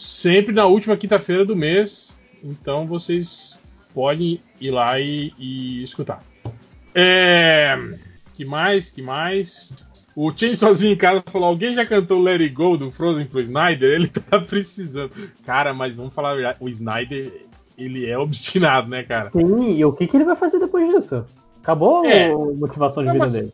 Sempre 0.01 0.53
na 0.53 0.65
última 0.65 0.97
quinta-feira 0.97 1.45
do 1.45 1.55
mês. 1.55 2.17
Então 2.43 2.87
vocês 2.87 3.59
podem 3.93 4.39
ir 4.59 4.71
lá 4.71 4.99
e, 4.99 5.33
e 5.37 5.83
escutar. 5.83 6.23
É, 6.93 7.77
que 8.33 8.43
mais? 8.43 8.89
Que 8.89 9.01
mais? 9.01 9.71
O 10.15 10.31
Chain 10.35 10.55
sozinho 10.55 10.93
em 10.93 10.97
casa 10.97 11.23
falou: 11.25 11.47
alguém 11.49 11.73
já 11.75 11.85
cantou 11.85 12.19
Let 12.21 12.41
It 12.41 12.53
Go 12.53 12.77
do 12.77 12.91
Frozen 12.91 13.25
pro 13.25 13.39
Snyder? 13.39 13.91
Ele 13.93 14.07
tá 14.09 14.39
precisando. 14.39 15.11
Cara, 15.45 15.73
mas 15.73 15.95
vamos 15.95 16.13
falar 16.13 16.31
a 16.31 16.35
verdade: 16.35 16.57
o 16.59 16.67
Snyder 16.67 17.45
ele 17.77 18.05
é 18.09 18.17
obstinado, 18.17 18.89
né, 18.89 19.03
cara? 19.03 19.31
Sim, 19.31 19.71
e 19.75 19.85
o 19.85 19.93
que, 19.93 20.05
que 20.07 20.17
ele 20.17 20.25
vai 20.25 20.35
fazer 20.35 20.59
depois 20.59 20.87
disso? 20.89 21.23
Acabou 21.61 22.05
É. 22.05 22.31
a 22.31 22.35
motivação 22.37 23.03
de 23.03 23.07
Não, 23.07 23.13
vida 23.13 23.25
mas- 23.25 23.33
dele. 23.33 23.53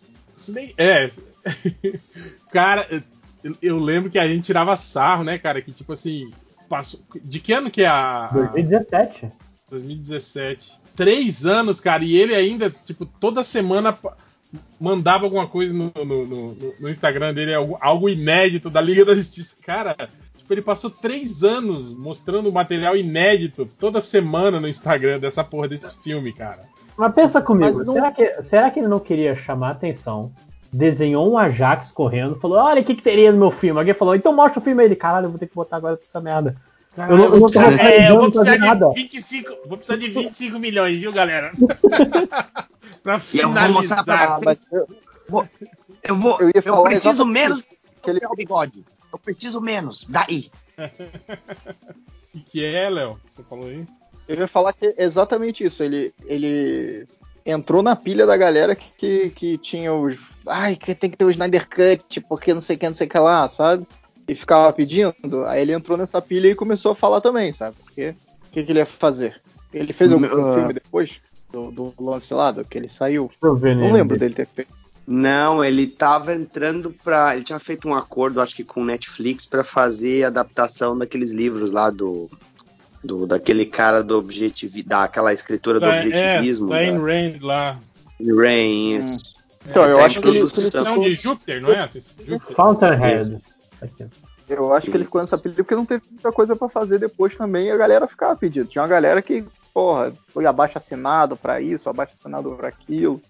Bem- 0.50 0.74
é. 0.78 1.10
cara, 2.52 2.88
eu, 3.44 3.56
eu 3.62 3.80
lembro 3.80 4.10
que 4.10 4.20
a 4.20 4.28
gente 4.28 4.46
tirava 4.46 4.76
sarro, 4.78 5.24
né, 5.24 5.38
cara? 5.38 5.62
Que 5.62 5.72
tipo 5.72 5.94
assim. 5.94 6.32
Passou, 6.70 7.00
de 7.24 7.40
que 7.40 7.54
ano 7.54 7.72
que 7.72 7.84
é 7.84 7.88
a. 7.88 8.26
a- 8.26 8.28
2017. 8.28 9.32
2017. 9.70 10.74
Três 10.96 11.46
anos, 11.46 11.80
cara, 11.80 12.04
e 12.04 12.16
ele 12.18 12.34
ainda, 12.36 12.70
tipo, 12.70 13.06
toda 13.06 13.44
semana 13.44 13.98
mandava 14.80 15.26
alguma 15.26 15.48
coisa 15.48 15.74
no, 15.74 15.92
no- 15.96 16.26
no- 16.26 16.56
no- 16.56 16.74
no 16.80 16.90
Instagram 16.90 17.34
dele, 17.34 17.54
algo, 17.54 17.78
algo 17.80 18.10
inédito 18.10 18.70
da 18.70 18.82
Liga 18.82 19.06
da 19.06 19.14
Justiça. 19.16 19.56
Cara, 19.64 19.96
Tipo, 20.38 20.54
ele 20.54 20.62
passou 20.62 20.90
três 20.90 21.44
anos 21.44 21.94
mostrando 21.94 22.50
material 22.54 22.96
inédito 22.96 23.66
toda 23.78 24.00
semana 24.00 24.62
no 24.62 24.68
Instagram 24.70 25.20
dessa 25.20 25.44
porra 25.44 25.68
desse 25.68 26.02
filme, 26.02 26.32
cara. 26.32 26.62
Mas 26.98 27.14
pensa 27.14 27.42
comigo, 27.42 27.78
Mas 27.80 27.86
não- 27.86 27.94
será, 27.94 28.12
que, 28.14 28.44
será 28.44 28.72
que 28.72 28.80
ele 28.80 28.88
não 28.88 29.00
queria 29.02 29.36
chamar 29.36 29.72
atenção? 29.72 30.32
Desenhou 30.72 31.32
um 31.32 31.38
Ajax 31.38 31.92
correndo, 31.92 32.36
falou: 32.40 32.58
Olha 32.60 32.82
o 32.82 32.84
que, 32.86 32.96
que 32.96 33.02
teria 33.02 33.32
no 33.32 33.38
meu 33.38 33.52
filme. 33.52 33.80
Alguém 33.80 33.94
falou: 33.94 34.16
Então 34.16 34.34
mostra 34.36 34.60
o 34.60 34.64
filme 34.64 34.82
aí. 34.82 34.88
Ele, 34.90 34.96
Caralho, 34.96 35.26
eu 35.26 35.30
vou 35.30 35.40
ter 35.40 35.48
que 35.48 35.56
botar 35.56 35.78
agora 35.78 36.00
essa 36.08 36.20
merda. 36.22 36.56
Caralho, 36.96 37.14
Eu 37.14 37.18
não- 37.18 37.36
eu 37.36 37.40
não 37.42 37.50
tava 37.50 37.76
é, 37.82 38.10
eu 38.12 38.20
vou 38.20 38.32
precisar 38.32 38.58
nada. 38.58 38.90
de 38.90 39.02
25, 39.04 39.50
vou 39.68 39.78
precisar 39.78 39.98
de 40.00 40.10
25 40.10 40.60
milhões, 40.60 41.00
viu, 41.00 41.12
galera? 41.14 41.52
pra 43.04 43.20
E 43.34 43.40
eu 43.40 43.50
vou 43.54 43.70
mostrar 43.72 44.04
pra 44.04 44.18
finalizar. 44.18 44.38
Ah, 44.38 44.40
mas 44.44 44.58
eu, 44.72 44.88
Eu 46.04 46.16
vou. 46.16 46.38
Eu 46.40 46.48
Eu, 46.48 46.52
ia 46.56 46.62
falar 46.62 46.84
preciso 46.90 47.10
exatamente 47.10 47.34
menos 47.34 47.62
que 48.02 48.10
ele- 48.10 48.20
do 48.20 48.36
bigode. 48.36 48.86
Eu 49.12 49.20
preciso 49.20 49.62
menos. 49.62 50.06
Daí. 50.10 50.50
O 52.36 52.40
que 52.46 52.64
é, 52.66 52.90
Léo? 52.90 53.20
Você 53.28 53.44
falou 53.44 53.66
aí? 53.68 53.86
eu 54.28 54.36
ia 54.40 54.48
falar 54.48 54.74
que 54.74 54.86
é 54.88 55.04
exatamente 55.04 55.64
isso. 55.64 55.82
Ele, 55.84 56.14
ele 56.26 57.08
entrou 57.48 57.82
na 57.82 57.96
pilha 57.96 58.26
da 58.26 58.36
galera 58.36 58.76
que, 58.76 58.90
que, 58.98 59.30
que 59.30 59.58
tinha 59.58 59.94
os. 59.94 60.18
Ai, 60.46 60.76
que 60.76 60.94
tem 60.94 61.10
que 61.10 61.18
ter 61.18 61.26
o 61.26 61.30
Snyder 61.32 61.68
Cut, 61.68 62.22
porque 62.22 62.54
não 62.54 62.62
sei 62.62 62.76
o 62.76 62.80
que, 62.80 62.88
não 62.88 62.94
sei 62.94 63.08
o 63.08 63.10
que 63.10 63.18
lá, 63.18 63.48
sabe? 63.48 63.88
E 64.28 64.36
ficava 64.36 64.72
pedindo. 64.74 65.14
Aí 65.46 65.62
ele 65.62 65.74
entrou 65.74 65.98
nessa 65.98 66.22
pilha 66.22 66.50
e 66.50 66.56
começou 66.56 66.92
a 66.92 66.96
falar 66.96 67.22
também, 67.22 67.52
sabe? 67.54 67.78
Porque 67.84 68.10
o 68.10 68.52
que, 68.52 68.64
que 68.64 68.72
ele 68.72 68.80
ia 68.80 68.86
fazer? 68.86 69.42
Ele 69.74 69.94
fez 69.94 70.12
algum 70.12 70.26
Ah. 70.26 70.54
filme 70.56 70.74
depois 70.74 71.22
do, 71.52 71.72
do 71.72 71.94
lance 72.00 72.34
lá, 72.34 72.52
do 72.52 72.66
que 72.66 72.78
ele 72.78 72.90
saiu. 72.90 73.32
Não 73.88 73.94
lembro 73.94 74.20
dele 74.20 74.34
ter 74.34 74.48
feito. 74.48 74.72
Não, 75.06 75.64
ele 75.64 75.88
tava 75.88 76.36
entrando 76.36 76.94
pra. 77.04 77.34
Ele 77.34 77.46
tinha 77.46 77.60
feito 77.60 77.88
um 77.88 77.96
acordo, 77.96 78.42
acho 78.42 78.54
que 78.54 78.64
com 78.66 78.82
o 78.82 78.86
Netflix, 78.86 79.46
pra 79.46 79.64
fazer 79.64 80.26
a 80.26 80.28
adaptação 80.28 80.98
daqueles 80.98 81.32
livros 81.32 81.72
lá 81.72 81.90
do. 81.90 82.30
Do 83.08 83.26
daquele 83.26 83.66
cara 83.66 84.04
do 84.04 84.18
objetivismo. 84.18 84.90
daquela 84.90 85.34
escritora 85.34 85.80
do 85.80 85.86
Da, 85.88 85.96
é, 85.96 86.00
objetivismo. 86.06 86.68
da 86.68 86.76
da 86.76 86.82
Ayn 86.82 86.98
Rand 87.00 87.40
lá. 87.42 87.80
Rain, 88.20 88.96
isso. 88.96 89.38
Então, 89.70 89.86
eu 89.86 90.04
acho 90.04 90.22
que 90.22 90.28
ele, 90.28 90.40
ele 90.40 91.10
de 91.10 91.16
Júpiter, 91.16 91.62
não 91.62 91.72
é? 91.72 91.84
essa? 91.84 92.00
Júpiter. 92.00 92.56
Fountainhead. 92.56 93.38
Eu 94.48 94.74
acho 94.74 94.90
que 94.90 94.96
ele 94.96 95.04
ficou 95.04 95.20
nessa 95.20 95.38
pilha 95.38 95.56
porque 95.56 95.76
não 95.76 95.86
teve 95.86 96.04
muita 96.10 96.32
coisa 96.32 96.56
pra 96.56 96.70
fazer 96.70 97.00
depois 97.00 97.36
também 97.36 97.66
e 97.68 97.72
a 97.72 97.78
galera 97.78 98.08
ficava 98.08 98.36
pedindo. 98.36 98.68
Tinha 98.68 98.82
uma 98.82 98.88
galera 98.88 99.22
que, 99.22 99.44
porra, 99.74 100.14
foi 100.34 100.46
abaixo 100.46 100.78
assinado 100.78 101.36
pra 101.36 101.60
isso, 101.60 101.90
abaixo 101.90 102.14
assinado 102.14 102.52
pra 102.52 102.70
aquilo. 102.70 103.22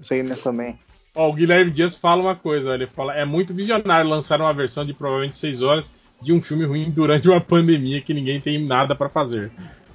Isso 0.00 0.12
aí 0.12 0.22
né, 0.22 0.34
também. 0.34 0.78
Ó, 1.14 1.30
o 1.30 1.32
Guilherme 1.32 1.70
Dias 1.70 1.94
fala 1.94 2.22
uma 2.22 2.36
coisa, 2.36 2.74
ele 2.74 2.86
fala, 2.86 3.14
é 3.14 3.24
muito 3.24 3.54
visionário 3.54 4.08
lançar 4.08 4.40
uma 4.40 4.52
versão 4.52 4.84
de 4.84 4.92
provavelmente 4.92 5.38
6 5.38 5.62
horas 5.62 5.92
de 6.22 6.32
um 6.32 6.42
filme 6.42 6.64
ruim 6.64 6.90
durante 6.90 7.28
uma 7.28 7.40
pandemia 7.40 8.00
que 8.00 8.12
ninguém 8.14 8.40
tem 8.40 8.64
nada 8.64 8.94
pra 8.94 9.08
fazer. 9.08 9.50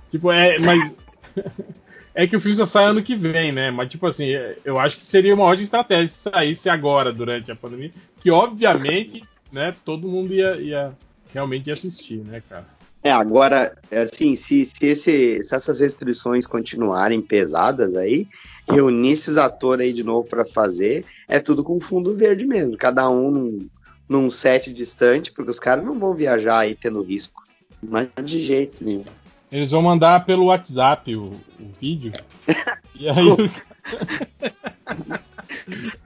Tipo, 0.10 0.32
é, 0.32 0.58
mas 0.60 0.98
é 2.14 2.26
que 2.26 2.36
o 2.36 2.40
filme 2.40 2.58
só 2.58 2.66
sai 2.66 2.86
ano 2.86 3.04
que 3.04 3.16
vem, 3.16 3.52
né? 3.52 3.72
Mas 3.72 3.90
tipo 3.90 4.08
assim, 4.08 4.30
eu 4.64 4.80
acho 4.80 4.98
que 4.98 5.04
seria 5.04 5.34
uma 5.34 5.44
ótima 5.44 5.64
estratégia 5.64 6.08
se 6.08 6.30
saísse 6.30 6.70
agora 6.70 7.12
durante 7.12 7.52
a 7.52 7.56
pandemia, 7.56 7.92
que 8.20 8.32
obviamente, 8.32 9.24
né, 9.52 9.76
todo 9.84 10.08
mundo 10.08 10.34
ia, 10.34 10.56
ia 10.60 10.92
realmente 11.34 11.68
ia 11.68 11.74
assistir, 11.74 12.18
né, 12.18 12.42
cara? 12.50 12.66
É, 13.04 13.12
agora, 13.12 13.78
assim, 13.92 14.36
se, 14.36 14.66
se, 14.66 14.84
esse- 14.84 15.44
se 15.44 15.54
essas 15.56 15.80
restrições 15.80 16.44
continuarem 16.48 17.22
pesadas 17.22 17.94
aí, 17.96 18.28
reunir 18.68 19.12
esses 19.12 19.38
atores 19.38 19.86
aí 19.86 19.94
de 19.94 20.04
novo 20.04 20.28
pra 20.28 20.44
fazer, 20.44 21.06
é 21.28 21.40
tudo 21.40 21.64
com 21.64 21.80
fundo 21.80 22.16
verde 22.16 22.48
mesmo, 22.48 22.76
cada 22.76 23.08
um 23.08 23.68
num, 24.08 24.30
set 24.32 24.72
distante, 24.74 25.32
porque 25.32 25.52
os 25.52 25.60
caras 25.60 25.84
não 25.84 26.00
vão 26.00 26.14
viajar 26.14 26.60
aí 26.60 26.76
tendo 26.76 27.02
risco. 27.02 27.44
Mas 27.82 28.10
de 28.24 28.42
jeito 28.42 28.84
nenhum. 28.84 29.04
Eles 29.52 29.72
vão 29.72 29.82
mandar 29.82 30.26
pelo 30.26 30.46
WhatsApp 30.46 31.16
o, 31.16 31.26
o 31.60 31.70
vídeo. 31.80 32.14
E 32.98 33.10
aí 33.10 33.28
o- 33.28 33.36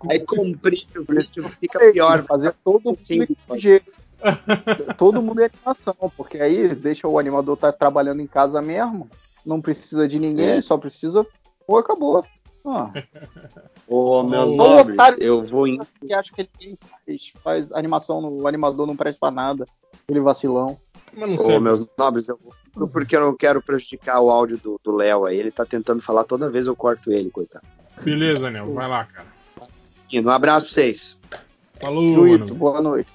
Aí 0.10 0.19
cumprir 0.26 0.88
o 0.98 1.06
preço 1.06 1.33
fica 1.60 1.80
pior. 1.92 2.24
fazer 2.24 2.53
todo 2.64 2.82
mundo 2.83 2.99
Sim. 3.03 3.26
de 3.26 3.38
jeito. 3.58 3.92
todo 4.98 5.22
mundo 5.22 5.42
é 5.42 5.49
animação, 5.53 6.12
porque 6.17 6.38
aí 6.40 6.74
deixa 6.76 7.08
o 7.08 7.19
animador 7.19 7.56
estar 7.56 7.72
trabalhando 7.74 8.22
em 8.22 8.28
casa 8.28 8.62
mesmo, 8.62 9.10
não 9.46 9.62
precisa 9.62 10.08
de 10.08 10.17
ninguém, 10.19 10.58
É. 10.58 10.62
só 10.62 10.78
precisa. 10.78 11.26
Pô, 11.67 11.78
acabou. 11.78 12.26
Ô, 13.88 14.24
meus 14.24 14.50
Ô, 14.50 14.56
nobres, 14.56 14.94
otário. 14.96 15.24
eu 15.24 15.46
vou 15.46 15.68
em 15.68 15.80
que 16.06 16.14
acha 16.14 16.32
que 16.34 16.48
ele 16.60 16.78
faz, 17.06 17.34
faz 17.44 17.72
animação, 17.72 18.22
no, 18.22 18.44
o 18.44 18.48
animador 18.48 18.86
não 18.86 18.96
presta 18.96 19.20
pra 19.20 19.32
nada. 19.32 19.66
Ele 20.08 20.20
vacilão. 20.20 20.78
Mas 21.16 21.30
não 21.30 21.38
sei. 21.38 21.58
Ô, 21.58 21.60
meus 21.60 21.88
nobres, 21.98 22.28
eu 22.28 22.40
vou 22.44 22.54
porque 22.88 23.16
eu 23.16 23.22
não 23.22 23.36
quero 23.36 23.62
prejudicar 23.62 24.22
o 24.22 24.30
áudio 24.30 24.60
do 24.84 24.96
Léo 24.96 25.26
aí. 25.26 25.38
Ele 25.38 25.52
tá 25.52 25.66
tentando 25.66 26.02
falar 26.02 26.24
toda 26.24 26.50
vez, 26.50 26.68
eu 26.68 26.76
corto 26.76 27.12
ele, 27.12 27.30
coitado. 27.30 27.66
Beleza, 28.02 28.42
Daniel, 28.42 28.74
vai 28.74 28.88
lá, 28.88 29.04
cara. 29.06 29.28
E 30.12 30.20
um 30.20 30.30
abraço 30.30 30.66
pra 30.68 30.74
vocês. 30.74 31.18
Falou, 31.80 32.14
Juízo, 32.14 32.40
mano. 32.40 32.56
boa 32.56 32.82
noite. 32.82 33.10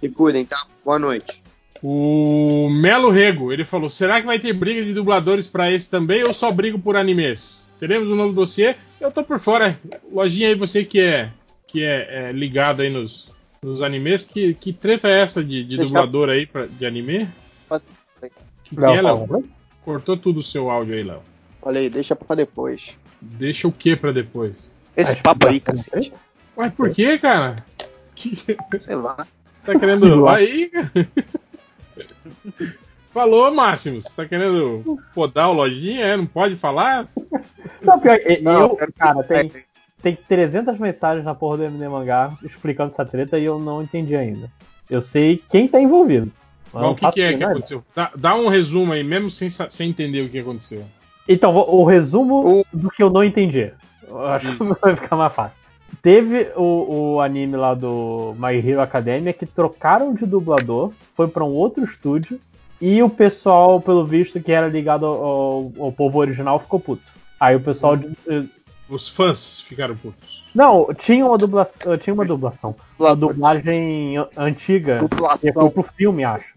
Se 0.00 0.08
cuidem, 0.08 0.44
tá? 0.44 0.66
Boa 0.84 0.98
noite. 0.98 1.42
O 1.82 2.68
Melo 2.70 3.10
Rego, 3.10 3.52
ele 3.52 3.64
falou: 3.64 3.88
será 3.88 4.20
que 4.20 4.26
vai 4.26 4.38
ter 4.38 4.52
briga 4.52 4.84
de 4.84 4.92
dubladores 4.92 5.46
pra 5.46 5.70
esse 5.70 5.90
também 5.90 6.22
ou 6.24 6.32
só 6.34 6.50
brigo 6.52 6.78
por 6.78 6.96
animes? 6.96 7.69
Teremos 7.80 8.10
um 8.10 8.14
novo 8.14 8.34
dossiê? 8.34 8.76
Eu 9.00 9.10
tô 9.10 9.24
por 9.24 9.40
fora. 9.40 9.78
Lojinha 10.12 10.48
aí, 10.48 10.54
você 10.54 10.84
que 10.84 11.00
é 11.00 11.30
que 11.66 11.82
é, 11.82 12.28
é 12.28 12.32
ligado 12.32 12.82
aí 12.82 12.90
nos, 12.90 13.30
nos 13.62 13.80
animes, 13.80 14.24
que, 14.24 14.52
que 14.54 14.72
treta 14.72 15.08
é 15.08 15.20
essa 15.20 15.42
de, 15.42 15.64
de 15.64 15.78
dublador 15.78 16.28
aí 16.28 16.44
pra, 16.44 16.66
de 16.66 16.84
anime? 16.84 17.28
Que, 18.64 18.76
que 18.76 18.84
é, 18.84 19.00
Léo? 19.00 19.44
Cortou 19.84 20.16
tudo 20.16 20.40
o 20.40 20.42
seu 20.42 20.68
áudio 20.68 20.94
aí, 20.94 21.02
Léo. 21.02 21.22
Falei, 21.62 21.88
deixa 21.88 22.14
pra 22.14 22.36
depois. 22.36 22.96
Deixa 23.20 23.66
o 23.66 23.72
que 23.72 23.96
pra 23.96 24.12
depois? 24.12 24.70
Esse 24.96 25.12
Acho 25.12 25.22
papo 25.22 25.46
aí, 25.46 25.60
cacete. 25.60 26.12
Ué, 26.56 26.70
por 26.70 26.90
que, 26.90 27.18
cara? 27.18 27.56
Que, 28.14 28.36
você 28.36 28.56
Sei 28.80 28.94
lá. 28.94 29.26
tá 29.64 29.78
querendo. 29.78 30.06
Acho- 30.28 30.36
Aí. 30.36 30.70
Falou, 33.12 33.52
Máximo. 33.52 34.00
Você 34.00 34.14
tá 34.14 34.24
querendo 34.26 34.98
podar 35.14 35.48
o 35.48 35.52
lojinha? 35.52 36.04
É? 36.04 36.16
Não 36.16 36.26
pode 36.26 36.56
falar? 36.56 37.06
Não, 37.82 37.98
pior, 37.98 38.16
eu, 38.18 38.42
Não, 38.42 38.60
eu- 38.60 38.76
quero- 38.76 38.92
cara, 38.92 39.22
tem, 39.24 39.52
tem 40.02 40.18
300 40.28 40.78
mensagens 40.78 41.24
na 41.24 41.34
porra 41.34 41.58
do 41.58 41.64
MD 41.64 41.88
Mangá 41.88 42.32
explicando 42.42 42.92
essa 42.92 43.04
treta 43.04 43.38
e 43.38 43.44
eu 43.44 43.58
não 43.58 43.82
entendi 43.82 44.14
ainda. 44.14 44.48
Eu 44.88 45.02
sei 45.02 45.42
quem 45.50 45.66
tá 45.66 45.80
envolvido. 45.80 46.30
não 46.72 46.92
o 46.92 46.94
que, 46.94 47.10
que 47.12 47.20
é 47.22 47.34
que 47.36 47.42
aconteceu? 47.44 47.84
Dá, 47.94 48.10
dá 48.16 48.34
um 48.34 48.48
resumo 48.48 48.92
aí, 48.92 49.02
mesmo 49.02 49.30
sem, 49.30 49.50
sem 49.50 49.90
entender 49.90 50.22
o 50.22 50.28
que 50.28 50.38
aconteceu. 50.38 50.84
Então, 51.28 51.54
o 51.56 51.84
resumo 51.84 52.64
do 52.72 52.90
que 52.90 53.02
eu 53.02 53.10
não 53.10 53.22
entendi. 53.24 53.72
Eu 54.08 54.26
acho 54.26 54.56
que 54.56 54.64
Isso. 54.64 54.76
vai 54.82 54.96
ficar 54.96 55.16
mais 55.16 55.32
fácil. 55.32 55.58
Teve 56.02 56.48
o, 56.56 57.14
o 57.14 57.20
anime 57.20 57.56
lá 57.56 57.74
do 57.74 58.34
My 58.38 58.56
Hero 58.56 58.80
Academia 58.80 59.32
que 59.32 59.44
trocaram 59.44 60.14
de 60.14 60.24
dublador, 60.24 60.92
foi 61.16 61.26
pra 61.28 61.44
um 61.44 61.50
outro 61.52 61.82
estúdio, 61.84 62.40
e 62.80 63.02
o 63.02 63.08
pessoal, 63.10 63.80
pelo 63.80 64.04
visto, 64.04 64.40
que 64.40 64.52
era 64.52 64.68
ligado 64.68 65.06
ao, 65.06 65.72
ao- 65.78 65.92
povo 65.92 66.18
original, 66.18 66.58
ficou 66.58 66.80
puto. 66.80 67.02
Aí 67.38 67.54
o 67.56 67.60
pessoal. 67.60 67.98
eh, 68.28 68.42
Os 68.88 69.08
fãs 69.08 69.60
ficaram 69.60 69.96
putos. 69.96 70.44
Não, 70.54 70.88
tinha 70.94 71.24
uma 71.24 71.38
dublação. 71.38 71.96
Tinha 71.98 72.12
uma 72.14 72.24
dublação. 72.24 72.74
Uma 72.98 73.14
dublagem 73.14 74.16
an- 74.18 74.28
antiga. 74.36 74.94
Que 74.94 75.00
foi 75.00 75.08
Dublação. 75.08 75.70
pro 75.70 75.82
filme, 75.96 76.24
acho. 76.24 76.54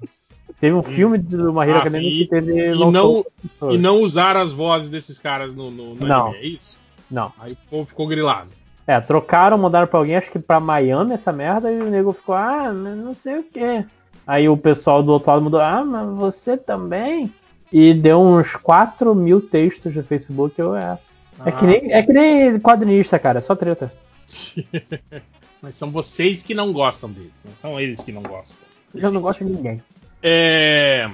Teve 0.60 0.76
um 0.76 0.84
filme 0.84 1.18
do 1.18 1.52
My 1.54 1.62
Hero 1.68 1.76
Ah, 1.76 1.80
Academia 1.82 2.10
sim, 2.10 2.18
que 2.20 2.28
teve. 2.28 2.72
E 2.74 2.92
não, 2.92 3.26
e 3.72 3.78
não 3.78 3.98
usaram 4.02 4.40
as 4.42 4.52
vozes 4.52 4.90
desses 4.90 5.20
caras 5.20 5.54
no, 5.54 5.70
no, 5.70 5.96
no 5.96 6.08
Não. 6.08 6.28
anime, 6.28 6.38
é 6.44 6.46
isso? 6.48 6.78
Não. 7.12 7.32
Aí 7.40 7.52
o 7.54 7.58
povo 7.70 7.86
ficou 7.86 8.08
grilado. 8.08 8.50
É, 8.88 9.00
trocaram, 9.00 9.58
mandaram 9.58 9.88
pra 9.88 10.00
alguém, 10.00 10.16
acho 10.16 10.32
que 10.32 10.40
pra 10.40 10.60
Miami 10.60 11.14
essa 11.14 11.32
merda, 11.32 11.72
e 11.72 11.80
o 11.80 11.90
nego 11.90 12.12
ficou, 12.14 12.36
ah, 12.36 12.72
não 12.74 13.14
sei 13.16 13.38
o 13.40 13.44
que. 13.44 13.86
Aí 14.26 14.48
o 14.48 14.58
pessoal 14.58 15.04
do 15.04 15.12
outro 15.12 15.30
lado 15.32 15.42
mudou, 15.44 15.60
ah, 15.60 15.84
mas 15.84 16.18
você 16.18 16.58
também? 16.58 17.34
E 17.72 17.94
deu 17.94 18.22
uns 18.22 18.56
4 18.56 19.14
mil 19.16 19.42
textos 19.42 19.96
no 19.96 20.04
Facebook, 20.04 20.60
eu 20.60 20.76
é. 20.76 20.98
É, 21.46 21.52
que 21.52 21.66
Ah. 21.66 21.68
nem, 21.68 21.92
é 21.92 22.04
que 22.04 22.14
nem 22.14 22.60
quadrinista, 22.60 23.18
cara, 23.20 23.40
é 23.40 23.42
só 23.42 23.56
treta. 23.56 23.92
Mas 25.62 25.78
são 25.78 25.90
vocês 25.92 26.44
que 26.44 26.54
não 26.54 26.74
gostam 26.74 27.10
dele, 27.10 27.32
não 27.44 27.56
são 27.56 27.80
eles 27.80 28.02
que 28.04 28.12
não 28.12 28.22
gostam. 28.22 28.60
Eu 28.94 29.12
não 29.12 29.22
gosto 29.22 29.46
de 29.46 29.52
ninguém. 29.52 29.82
É... 30.22 31.10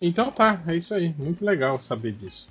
Então 0.00 0.30
tá, 0.30 0.60
é 0.66 0.76
isso 0.76 0.94
aí. 0.94 1.12
Muito 1.18 1.44
legal 1.44 1.80
saber 1.80 2.12
disso. 2.12 2.48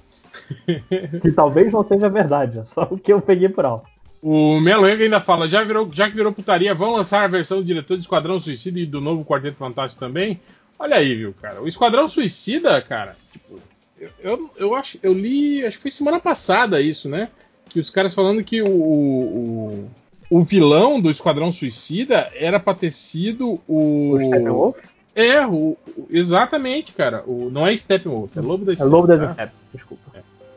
Que 1.22 1.32
talvez 1.32 1.72
não 1.72 1.84
seja 1.84 2.10
verdade, 2.10 2.60
é 2.60 2.64
só 2.64 2.88
o 2.92 2.98
que 2.98 3.14
eu 3.14 3.22
peguei 3.22 3.48
por 3.48 3.66
alto. 3.66 3.88
O 4.26 4.58
Meloenga 4.62 5.04
ainda 5.04 5.20
fala, 5.20 5.50
já, 5.50 5.64
virou, 5.66 5.90
já 5.94 6.10
que 6.10 6.16
virou 6.16 6.32
putaria, 6.32 6.74
vão 6.74 6.94
lançar 6.96 7.26
a 7.26 7.28
versão 7.28 7.58
do 7.58 7.66
diretor 7.66 7.98
de 7.98 8.04
Esquadrão 8.04 8.40
Suicida 8.40 8.80
e 8.80 8.86
do 8.86 9.02
novo 9.02 9.26
Quarteto 9.26 9.58
Fantástico 9.58 10.00
também? 10.00 10.40
Olha 10.80 10.96
aí, 10.96 11.14
viu, 11.14 11.36
cara. 11.42 11.62
O 11.62 11.68
Esquadrão 11.68 12.08
Suicida, 12.08 12.82
cara, 12.82 13.18
tipo, 13.34 13.60
eu, 14.00 14.10
eu, 14.22 14.50
eu 14.56 14.76
acho, 14.76 14.98
eu 15.04 15.14
li, 15.14 15.66
acho 15.66 15.76
que 15.76 15.82
foi 15.82 15.92
semana 15.92 16.22
passada 16.22 16.80
isso, 16.80 17.10
né? 17.10 17.28
Que 17.70 17.80
os 17.82 17.90
caras 17.90 18.14
falando 18.14 18.44
que 18.46 18.62
o, 18.62 18.70
o, 18.70 19.90
o 20.30 20.42
vilão 20.44 21.02
do 21.02 21.12
Esquadrão 21.12 21.52
Suicida 21.52 22.32
era 22.36 22.60
pra 22.62 22.74
ter 22.74 22.92
sido 22.92 23.60
o. 23.68 24.14
O 24.16 24.28
Steppenwolf? 24.28 24.78
É, 25.16 25.46
o, 25.46 25.78
o- 25.98 26.08
exatamente, 26.10 26.92
cara. 26.94 27.24
O, 27.28 27.50
não 27.52 27.68
é 27.68 27.76
Steppenwolf, 27.76 28.36
é 28.38 28.42
Lobo 28.42 28.64
da 28.64 28.72
É 28.72 28.76
Steppe. 28.76 28.90
Lobo 28.92 29.08
da 29.08 29.18
tá? 29.18 29.34
Steppe, 29.34 29.54
desculpa. 29.74 30.04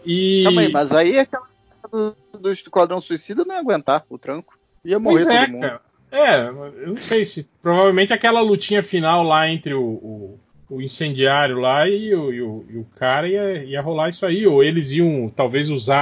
E... 0.04 0.42
Calma 0.44 0.60
aí, 0.60 0.72
mas 0.72 0.92
aí 0.92 1.18
aquela 1.18 1.46
do, 1.88 2.16
do 2.38 2.52
Esquadrão 2.52 3.00
Suicida 3.00 3.44
não 3.44 3.54
ia 3.54 3.60
aguentar 3.60 4.04
o 4.08 4.18
tranco. 4.18 4.58
Ia 4.84 4.98
morrer 4.98 5.24
Pois 5.24 5.34
é, 5.36 5.40
todo 5.44 5.52
mundo. 5.52 5.60
cara. 5.62 5.80
É, 6.10 6.40
eu 6.48 6.86
não 6.88 6.96
sei 6.98 7.26
se. 7.26 7.48
Provavelmente 7.62 8.12
aquela 8.12 8.40
lutinha 8.40 8.82
final 8.82 9.22
lá 9.24 9.48
entre 9.50 9.74
o, 9.74 9.82
o, 9.82 10.40
o 10.70 10.80
incendiário 10.80 11.58
lá 11.58 11.88
e 11.88 12.14
o, 12.14 12.32
e 12.32 12.40
o, 12.42 12.64
e 12.70 12.76
o 12.78 12.86
cara 12.96 13.28
ia, 13.28 13.64
ia 13.64 13.80
rolar 13.80 14.08
isso 14.10 14.24
aí. 14.24 14.46
Ou 14.46 14.62
eles 14.62 14.92
iam 14.92 15.28
talvez 15.34 15.68
usar 15.68 15.98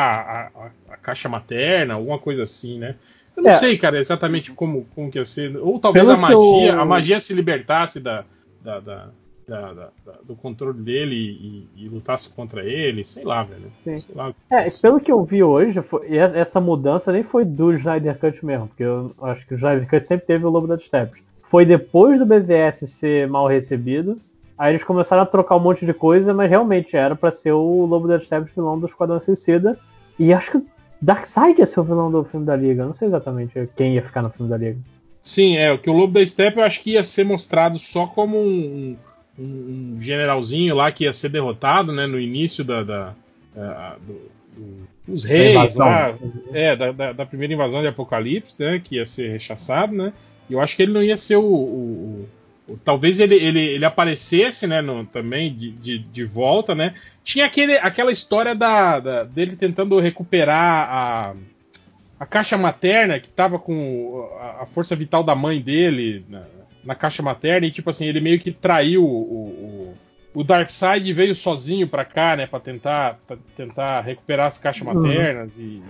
a, 0.54 0.64
a- 0.66 0.70
a 0.90 0.96
caixa 0.98 1.28
materna, 1.28 1.94
alguma 1.94 2.18
coisa 2.18 2.42
assim, 2.44 2.78
né? 2.78 2.96
Eu 3.36 3.42
não 3.42 3.50
É. 3.50 3.56
sei, 3.56 3.76
cara, 3.78 3.98
exatamente 3.98 4.52
como, 4.52 4.86
como 4.94 5.10
que 5.10 5.18
ia 5.18 5.24
ser. 5.24 5.56
Ou 5.56 5.80
talvez 5.80 6.04
Pelo 6.04 6.16
a 6.16 6.20
magia, 6.20 6.72
eu- 6.72 6.80
a 6.80 6.84
magia 6.84 7.18
se 7.18 7.32
libertasse 7.34 7.98
da, 7.98 8.24
da- 8.62 8.80
da- 8.80 9.08
da- 9.46 9.72
da- 9.72 9.90
da- 10.06 10.18
do 10.24 10.34
controle 10.34 10.78
dele 10.80 11.14
e, 11.14 11.68
e 11.84 11.88
lutasse 11.88 12.28
contra 12.30 12.64
ele, 12.64 13.04
sei 13.04 13.24
lá, 13.24 13.42
velho. 13.42 13.70
Sim. 13.84 14.00
Sei 14.00 14.14
lá. 14.14 14.32
É, 14.50 14.66
pelo 14.82 15.00
que 15.00 15.12
eu 15.12 15.22
vi 15.24 15.42
hoje, 15.42 15.80
foi- 15.82 16.16
essa 16.16 16.60
mudança 16.60 17.12
nem 17.12 17.22
foi 17.22 17.44
do 17.44 17.72
Snyder 17.74 18.18
Cut 18.18 18.44
mesmo, 18.44 18.68
porque 18.68 18.82
eu 18.82 19.14
acho 19.22 19.46
que 19.46 19.54
o 19.54 19.56
Snyder 19.56 19.88
Cut 19.88 20.06
sempre 20.06 20.26
teve 20.26 20.44
o 20.44 20.50
Lobo 20.50 20.66
das 20.66 20.82
Steppes. 20.84 21.22
Foi 21.42 21.64
depois 21.64 22.18
do 22.18 22.26
BVS 22.26 22.86
ser 22.88 23.28
mal 23.28 23.46
recebido, 23.46 24.16
aí 24.58 24.72
eles 24.72 24.82
começaram 24.84 25.22
a 25.22 25.26
trocar 25.26 25.56
um 25.56 25.60
monte 25.60 25.84
de 25.86 25.92
coisa, 25.94 26.32
mas 26.34 26.48
realmente 26.50 26.96
era 26.96 27.14
pra 27.14 27.30
ser 27.30 27.52
o 27.52 27.84
Lobo 27.86 28.08
das 28.08 28.24
Steppes 28.24 28.54
vilão 28.54 28.78
do 28.78 28.86
Esquadrão 28.86 29.20
Suicida. 29.20 29.78
E 30.18 30.32
acho 30.32 30.52
que 30.52 30.56
o 30.58 30.66
Darkseid 31.02 31.58
ia 31.58 31.66
ser 31.66 31.80
o 31.80 31.84
vilão 31.84 32.10
do 32.10 32.24
filme 32.24 32.46
da 32.46 32.56
Liga, 32.56 32.82
eu 32.82 32.86
não 32.86 32.94
sei 32.94 33.08
exatamente 33.08 33.68
quem 33.76 33.94
ia 33.94 34.02
ficar 34.02 34.22
no 34.22 34.30
filme 34.30 34.48
da 34.50 34.56
Liga. 34.56 34.78
Sim, 35.20 35.56
é, 35.56 35.72
o 35.72 35.78
que 35.78 35.88
o 35.88 35.92
Lobo 35.94 36.12
da 36.12 36.26
Steppe 36.26 36.58
eu 36.58 36.64
acho 36.64 36.82
que 36.82 36.92
ia 36.92 37.02
ser 37.04 37.24
mostrado 37.24 37.78
só 37.78 38.06
como 38.06 38.36
um, 38.38 38.94
um- 39.38 39.96
um 39.96 40.00
generalzinho 40.00 40.74
lá 40.74 40.90
que 40.92 41.04
ia 41.04 41.12
ser 41.12 41.28
derrotado, 41.28 41.92
né, 41.92 42.06
no 42.06 42.18
início 42.20 42.62
da, 42.64 42.82
da- 42.82 43.14
da- 43.54 43.96
do- 44.06 44.30
do- 44.56 44.88
dos 45.06 45.24
reis 45.24 45.74
lá, 45.76 46.14
é, 46.52 46.76
da, 46.76 46.92
da- 46.92 47.12
da 47.12 47.26
primeira 47.26 47.52
invasão 47.54 47.80
de 47.82 47.88
Apocalipse, 47.88 48.56
né, 48.58 48.80
que 48.82 48.96
ia 48.96 49.06
ser 49.06 49.30
rechaçado, 49.30 49.94
né, 49.94 50.12
e 50.48 50.52
eu 50.52 50.60
acho 50.60 50.76
que 50.76 50.82
ele 50.82 50.92
não 50.92 51.02
ia 51.02 51.16
ser 51.16 51.36
o, 51.36 51.42
o- 51.42 52.26
o- 52.68 52.72
o- 52.72 52.78
talvez 52.84 53.20
ele, 53.20 53.34
ele, 53.34 53.60
ele 53.60 53.84
aparecesse, 53.84 54.66
né, 54.66 54.80
no- 54.80 55.04
também 55.04 55.52
de, 55.54 55.70
de, 55.72 55.98
de 55.98 56.24
volta, 56.24 56.74
né, 56.74 56.94
tinha 57.24 57.44
aquele, 57.46 57.76
aquela 57.78 58.12
história 58.12 58.54
da, 58.54 59.00
da- 59.00 59.24
dele 59.24 59.56
tentando 59.56 59.98
recuperar 59.98 60.88
a 60.90 61.34
a 62.18 62.24
caixa 62.24 62.56
materna 62.56 63.18
que 63.18 63.28
tava 63.28 63.58
com 63.58 64.30
a, 64.40 64.62
a 64.62 64.66
força 64.66 64.94
vital 64.94 65.24
da 65.24 65.34
mãe 65.34 65.60
dele 65.60 66.24
na, 66.84 66.94
caixa 66.94 67.22
materna 67.22 67.66
e 67.66 67.70
tipo 67.70 67.90
assim 67.90 68.06
ele 68.06 68.20
meio 68.20 68.38
que 68.40 68.50
traiu 68.52 69.04
o, 69.04 69.94
o, 70.34 70.40
o 70.40 70.44
Darkseid 70.44 71.08
e 71.08 71.12
veio 71.12 71.34
sozinho 71.34 71.86
pra 71.88 72.04
cá 72.04 72.36
né 72.36 72.46
para 72.46 72.60
tentar 72.60 73.18
pra 73.26 73.36
tentar 73.56 74.00
recuperar 74.00 74.46
as 74.48 74.58
caixas 74.58 74.86
Uhum. 74.86 74.94
maternas 74.94 75.58
e, 75.58 75.82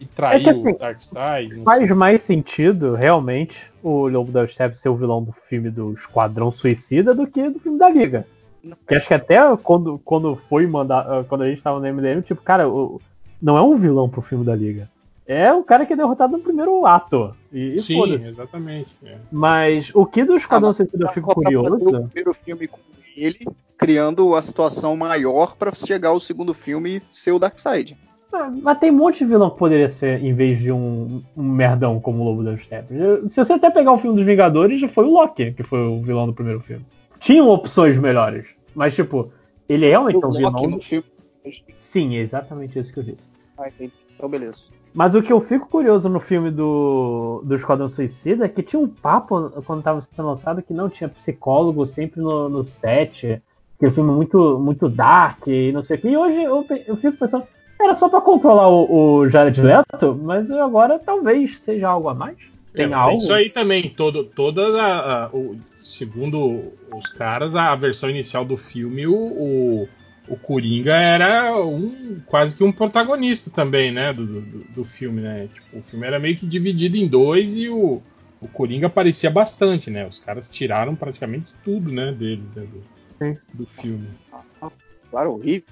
e 0.00 0.04
traiu 0.06 0.48
É 0.48 0.50
assim, 0.50 0.68
o 0.68 0.78
Darkseid 0.78 1.62
Faz 1.64 1.86
sei. 1.86 1.94
mais 1.94 2.22
sentido, 2.22 2.94
realmente, 2.94 3.56
o 3.82 4.08
Lobo 4.08 4.30
da 4.32 4.46
Steppe 4.46 4.76
ser 4.76 4.88
o 4.88 4.96
vilão 4.96 5.22
do 5.22 5.32
filme 5.48 5.70
do 5.70 5.92
Esquadrão 5.94 6.50
Suicida 6.50 7.14
do 7.14 7.26
que 7.26 7.48
do 7.50 7.58
filme 7.60 7.78
da 7.78 7.88
Liga. 7.88 8.26
Que 8.86 8.94
acho 8.94 9.08
que 9.08 9.14
até 9.14 9.38
quando, 9.56 9.98
quando 10.04 10.36
foi 10.36 10.66
mandar. 10.68 11.24
Quando 11.24 11.42
a 11.42 11.48
gente 11.50 11.60
tava 11.62 11.80
no 11.80 11.86
MDM, 11.86 12.22
tipo, 12.22 12.40
cara, 12.42 12.68
o- 12.68 13.00
não 13.40 13.56
é 13.56 13.62
um 13.62 13.74
vilão 13.76 14.08
pro 14.08 14.22
filme 14.22 14.44
da 14.44 14.54
Liga. 14.54 14.88
É 15.26 15.52
o 15.52 15.62
cara 15.62 15.86
que 15.86 15.92
é 15.92 15.96
derrotado 15.96 16.36
no 16.36 16.42
primeiro 16.42 16.84
ato. 16.84 17.34
E, 17.52 17.74
e 17.74 17.78
sim 17.78 18.14
exatamente 18.26 18.90
é. 19.04 19.18
Mas 19.30 19.90
o 19.94 20.04
que 20.04 20.24
do 20.24 20.36
Esquadrão 20.36 20.70
Ah, 20.70 20.72
Suicida 20.72 21.04
eu 21.04 21.08
fico 21.12 21.32
fazer 21.34 21.56
o 21.56 21.62
curioso. 21.64 22.08
primeiro 22.08 22.34
filme 22.34 22.66
com 22.66 22.80
ele, 23.16 23.46
criando 23.78 24.34
a 24.34 24.42
situação 24.42 24.96
maior 24.96 25.54
pra 25.56 25.72
chegar 25.72 26.08
ao 26.10 26.18
segundo 26.20 26.52
filme 26.52 26.96
e 26.96 27.02
ser 27.10 27.32
o 27.32 27.38
Darkseid. 27.38 27.96
Ah, 28.32 28.50
Mas 28.50 28.78
tem 28.78 28.90
um 28.90 28.94
monte 28.96 29.18
de 29.18 29.26
vilão 29.26 29.50
que 29.50 29.58
poderia 29.58 29.88
ser, 29.88 30.22
em 30.24 30.34
vez 30.34 30.58
de 30.58 30.72
um, 30.72 31.22
um 31.36 31.42
merdão 31.42 32.00
como 32.00 32.22
o 32.22 32.24
Lobo 32.24 32.42
das 32.42 32.62
Steppes. 32.62 32.96
Se 33.32 33.44
você 33.44 33.52
até 33.52 33.70
pegar 33.70 33.92
o 33.92 33.98
filme 33.98 34.16
dos 34.16 34.24
Vingadores, 34.26 34.80
já 34.80 34.88
foi 34.88 35.04
o 35.04 35.10
Loki, 35.10 35.52
que 35.52 35.62
foi 35.62 35.78
o 35.86 36.00
vilão 36.02 36.26
do 36.26 36.32
primeiro 36.32 36.60
filme. 36.60 36.84
Tinham 37.20 37.48
opções 37.48 37.96
melhores. 37.98 38.46
Mas, 38.74 38.94
tipo, 38.94 39.30
ele 39.68 39.84
é 39.86 39.90
realmente 39.90 40.16
O 40.16 40.28
um 40.28 40.32
vilão. 40.32 40.50
Loki 40.52 40.66
no 40.68 40.80
filme. 40.80 41.04
Sim, 41.78 42.16
é 42.16 42.20
exatamente 42.20 42.78
isso 42.78 42.92
que 42.92 42.98
eu 43.00 43.04
disse. 43.04 43.28
Ah, 43.58 43.68
entendi. 43.68 43.92
Então, 44.16 44.28
beleza. 44.28 44.62
Mas 44.94 45.14
o 45.14 45.22
que 45.22 45.32
eu 45.32 45.40
fico 45.40 45.68
curioso 45.68 46.08
no 46.08 46.20
filme 46.20 46.50
do, 46.50 47.42
do 47.44 47.54
Esquadrão 47.54 47.88
Suicida 47.88 48.44
é 48.44 48.48
que 48.48 48.62
tinha 48.62 48.80
um 48.80 48.88
papo 48.88 49.50
quando 49.64 49.78
estava 49.78 50.00
sendo 50.00 50.28
lançado 50.28 50.62
que 50.62 50.74
não 50.74 50.88
tinha 50.90 51.08
psicólogo 51.08 51.86
sempre 51.86 52.20
no, 52.20 52.48
no 52.48 52.66
set. 52.66 53.40
Aquele 53.76 53.92
filme 53.92 54.12
muito, 54.12 54.58
muito 54.58 54.88
dark 54.88 55.46
e 55.46 55.72
não 55.72 55.82
sei 55.82 55.96
o 55.96 56.00
que. 56.00 56.08
E 56.08 56.16
hoje 56.16 56.42
eu, 56.42 56.66
eu 56.86 56.96
fico 56.96 57.16
pensando, 57.16 57.44
era 57.80 57.96
só 57.96 58.08
pra 58.08 58.20
controlar 58.20 58.68
o, 58.68 59.16
o 59.20 59.28
Jared 59.28 59.60
Leto, 59.60 60.14
mas 60.22 60.50
agora 60.50 60.98
talvez 60.98 61.58
seja 61.64 61.88
algo 61.88 62.08
a 62.08 62.14
mais. 62.14 62.36
Tem 62.74 62.90
É, 62.90 62.94
algo. 62.94 63.18
Isso 63.18 63.32
aí 63.32 63.48
também, 63.50 63.88
todo, 63.90 64.24
todas 64.24 64.74
a, 64.74 65.24
a- 65.24 65.30
o- 65.32 65.56
segundo 65.82 66.72
os 66.94 67.06
caras, 67.12 67.56
a 67.56 67.74
versão 67.74 68.08
inicial 68.08 68.44
do 68.44 68.56
filme, 68.56 69.06
o, 69.06 69.14
o, 69.14 69.88
o 70.28 70.36
Coringa 70.36 70.94
era 70.94 71.56
um 71.56 72.20
quase 72.26 72.56
que 72.56 72.64
um 72.64 72.72
protagonista 72.72 73.50
também, 73.50 73.90
né, 73.90 74.12
do, 74.12 74.26
do, 74.26 74.64
do 74.64 74.84
filme, 74.84 75.20
né? 75.20 75.48
Tipo, 75.52 75.78
o 75.78 75.82
filme 75.82 76.06
era 76.06 76.18
meio 76.18 76.36
que 76.36 76.46
dividido 76.46 76.96
em 76.96 77.08
dois 77.08 77.56
e 77.56 77.68
o, 77.68 78.00
o 78.40 78.48
Coringa 78.48 78.86
aparecia 78.86 79.30
bastante, 79.30 79.90
né? 79.90 80.06
Os 80.06 80.18
caras 80.18 80.48
tiraram 80.48 80.94
praticamente 80.94 81.54
tudo, 81.64 81.92
né, 81.92 82.12
dele, 82.12 82.44
né, 82.54 82.66
do, 83.20 83.38
do 83.54 83.66
filme. 83.66 84.08
Claro, 85.10 85.32
horrível. 85.32 85.68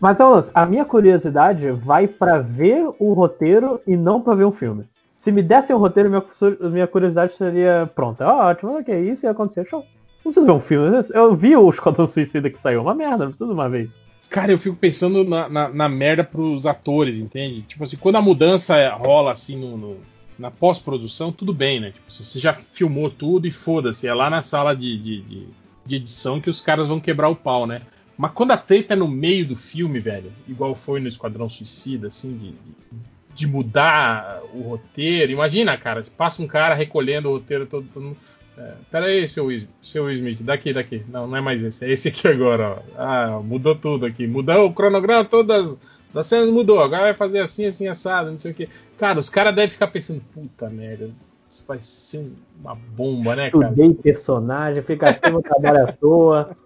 Mas 0.00 0.20
olha, 0.20 0.44
a 0.54 0.64
minha 0.64 0.84
curiosidade 0.84 1.70
vai 1.72 2.06
pra 2.06 2.38
ver 2.38 2.88
o 2.98 3.12
roteiro 3.12 3.80
e 3.86 3.96
não 3.96 4.20
pra 4.20 4.34
ver 4.34 4.44
um 4.44 4.52
filme. 4.52 4.84
Se 5.18 5.32
me 5.32 5.42
dessem 5.42 5.74
o 5.74 5.78
roteiro, 5.78 6.08
minha, 6.08 6.24
minha 6.70 6.86
curiosidade 6.86 7.34
seria 7.34 7.90
pronta. 7.94 8.24
Ah, 8.24 8.46
ótimo, 8.48 8.78
ok, 8.78 9.10
isso 9.10 9.26
ia 9.26 9.32
acontecer. 9.32 9.66
Show. 9.66 9.84
Não 10.24 10.32
preciso 10.32 10.46
ver 10.46 10.52
um 10.52 10.60
filme. 10.60 11.00
Eu 11.14 11.34
vi 11.34 11.56
o 11.56 11.70
Esquadrão 11.70 12.06
Suicida 12.06 12.50
que 12.50 12.58
saiu, 12.58 12.82
uma 12.82 12.94
merda, 12.94 13.24
não 13.24 13.28
preciso 13.32 13.48
de 13.48 13.54
uma 13.54 13.68
vez. 13.68 13.96
Cara, 14.28 14.52
eu 14.52 14.58
fico 14.58 14.76
pensando 14.76 15.24
na, 15.24 15.48
na, 15.48 15.68
na 15.70 15.88
merda 15.88 16.22
pros 16.22 16.66
atores, 16.66 17.18
entende? 17.18 17.62
Tipo 17.62 17.84
assim, 17.84 17.96
quando 17.96 18.16
a 18.16 18.22
mudança 18.22 18.90
rola 18.94 19.32
assim 19.32 19.56
no, 19.56 19.76
no- 19.76 19.96
na 20.38 20.50
pós-produção, 20.50 21.32
tudo 21.32 21.52
bem, 21.52 21.80
né? 21.80 21.90
Tipo, 21.92 22.12
você 22.12 22.38
já 22.38 22.52
filmou 22.52 23.10
tudo 23.10 23.46
e 23.48 23.50
foda-se, 23.50 24.06
é 24.06 24.14
lá 24.14 24.28
na 24.30 24.42
sala 24.42 24.74
de, 24.76 24.96
de, 24.98 25.20
de- 25.22 25.48
de 25.86 25.96
edição 25.96 26.40
que 26.40 26.50
os 26.50 26.60
caras 26.60 26.86
vão 26.86 27.00
quebrar 27.00 27.28
o 27.30 27.34
pau, 27.34 27.66
né? 27.66 27.80
Mas 28.16 28.32
quando 28.32 28.50
a 28.52 28.56
treta 28.56 28.92
é 28.92 28.96
no 28.96 29.08
meio 29.08 29.46
do 29.46 29.56
filme, 29.56 29.98
velho, 29.98 30.30
igual 30.46 30.74
foi 30.74 31.00
no 31.00 31.08
Esquadrão 31.08 31.48
Suicida, 31.48 32.08
assim, 32.08 32.36
de, 32.36 32.48
de- 32.50 32.98
de 33.34 33.46
mudar 33.46 34.40
o 34.52 34.60
roteiro, 34.62 35.32
imagina, 35.32 35.76
cara, 35.78 36.04
passa 36.16 36.42
um 36.42 36.46
cara 36.46 36.74
recolhendo 36.74 37.28
o 37.30 37.32
roteiro 37.34 37.66
todo, 37.66 37.86
todo 37.94 38.02
mundo. 38.02 38.16
É, 38.58 38.72
pera 38.90 39.06
aí, 39.06 39.28
seu, 39.28 39.48
seu 39.80 40.10
Smith, 40.10 40.42
daqui, 40.42 40.72
daqui. 40.72 41.04
Não, 41.08 41.28
não 41.28 41.36
é 41.36 41.40
mais 41.40 41.62
esse, 41.62 41.84
é 41.84 41.90
esse 41.90 42.08
aqui 42.08 42.26
agora, 42.26 42.78
ó. 42.78 43.00
Ah, 43.00 43.40
mudou 43.42 43.76
tudo 43.76 44.04
aqui. 44.04 44.26
Mudou 44.26 44.66
o 44.66 44.72
cronograma 44.72 45.24
todas 45.24 45.78
das 46.12 46.26
cenas 46.26 46.50
mudou. 46.50 46.80
Agora 46.80 47.02
vai 47.02 47.14
fazer 47.14 47.40
assim, 47.40 47.66
assim, 47.66 47.86
assado, 47.86 48.30
não 48.30 48.38
sei 48.38 48.52
o 48.52 48.54
que. 48.54 48.68
Cara, 48.98 49.18
os 49.18 49.30
caras 49.30 49.54
devem 49.54 49.70
ficar 49.70 49.88
pensando, 49.88 50.20
puta 50.32 50.68
merda, 50.68 51.10
isso 51.48 51.64
vai 51.66 51.78
ser 51.80 52.30
uma 52.60 52.74
bomba, 52.74 53.36
né, 53.36 53.50
cara? 53.50 53.68
Estudei 53.68 53.94
personagem, 53.94 54.82
fica 54.82 55.18
no 55.30 55.42
trabalho 55.42 55.84
à 55.84 55.92
toa. 55.92 56.56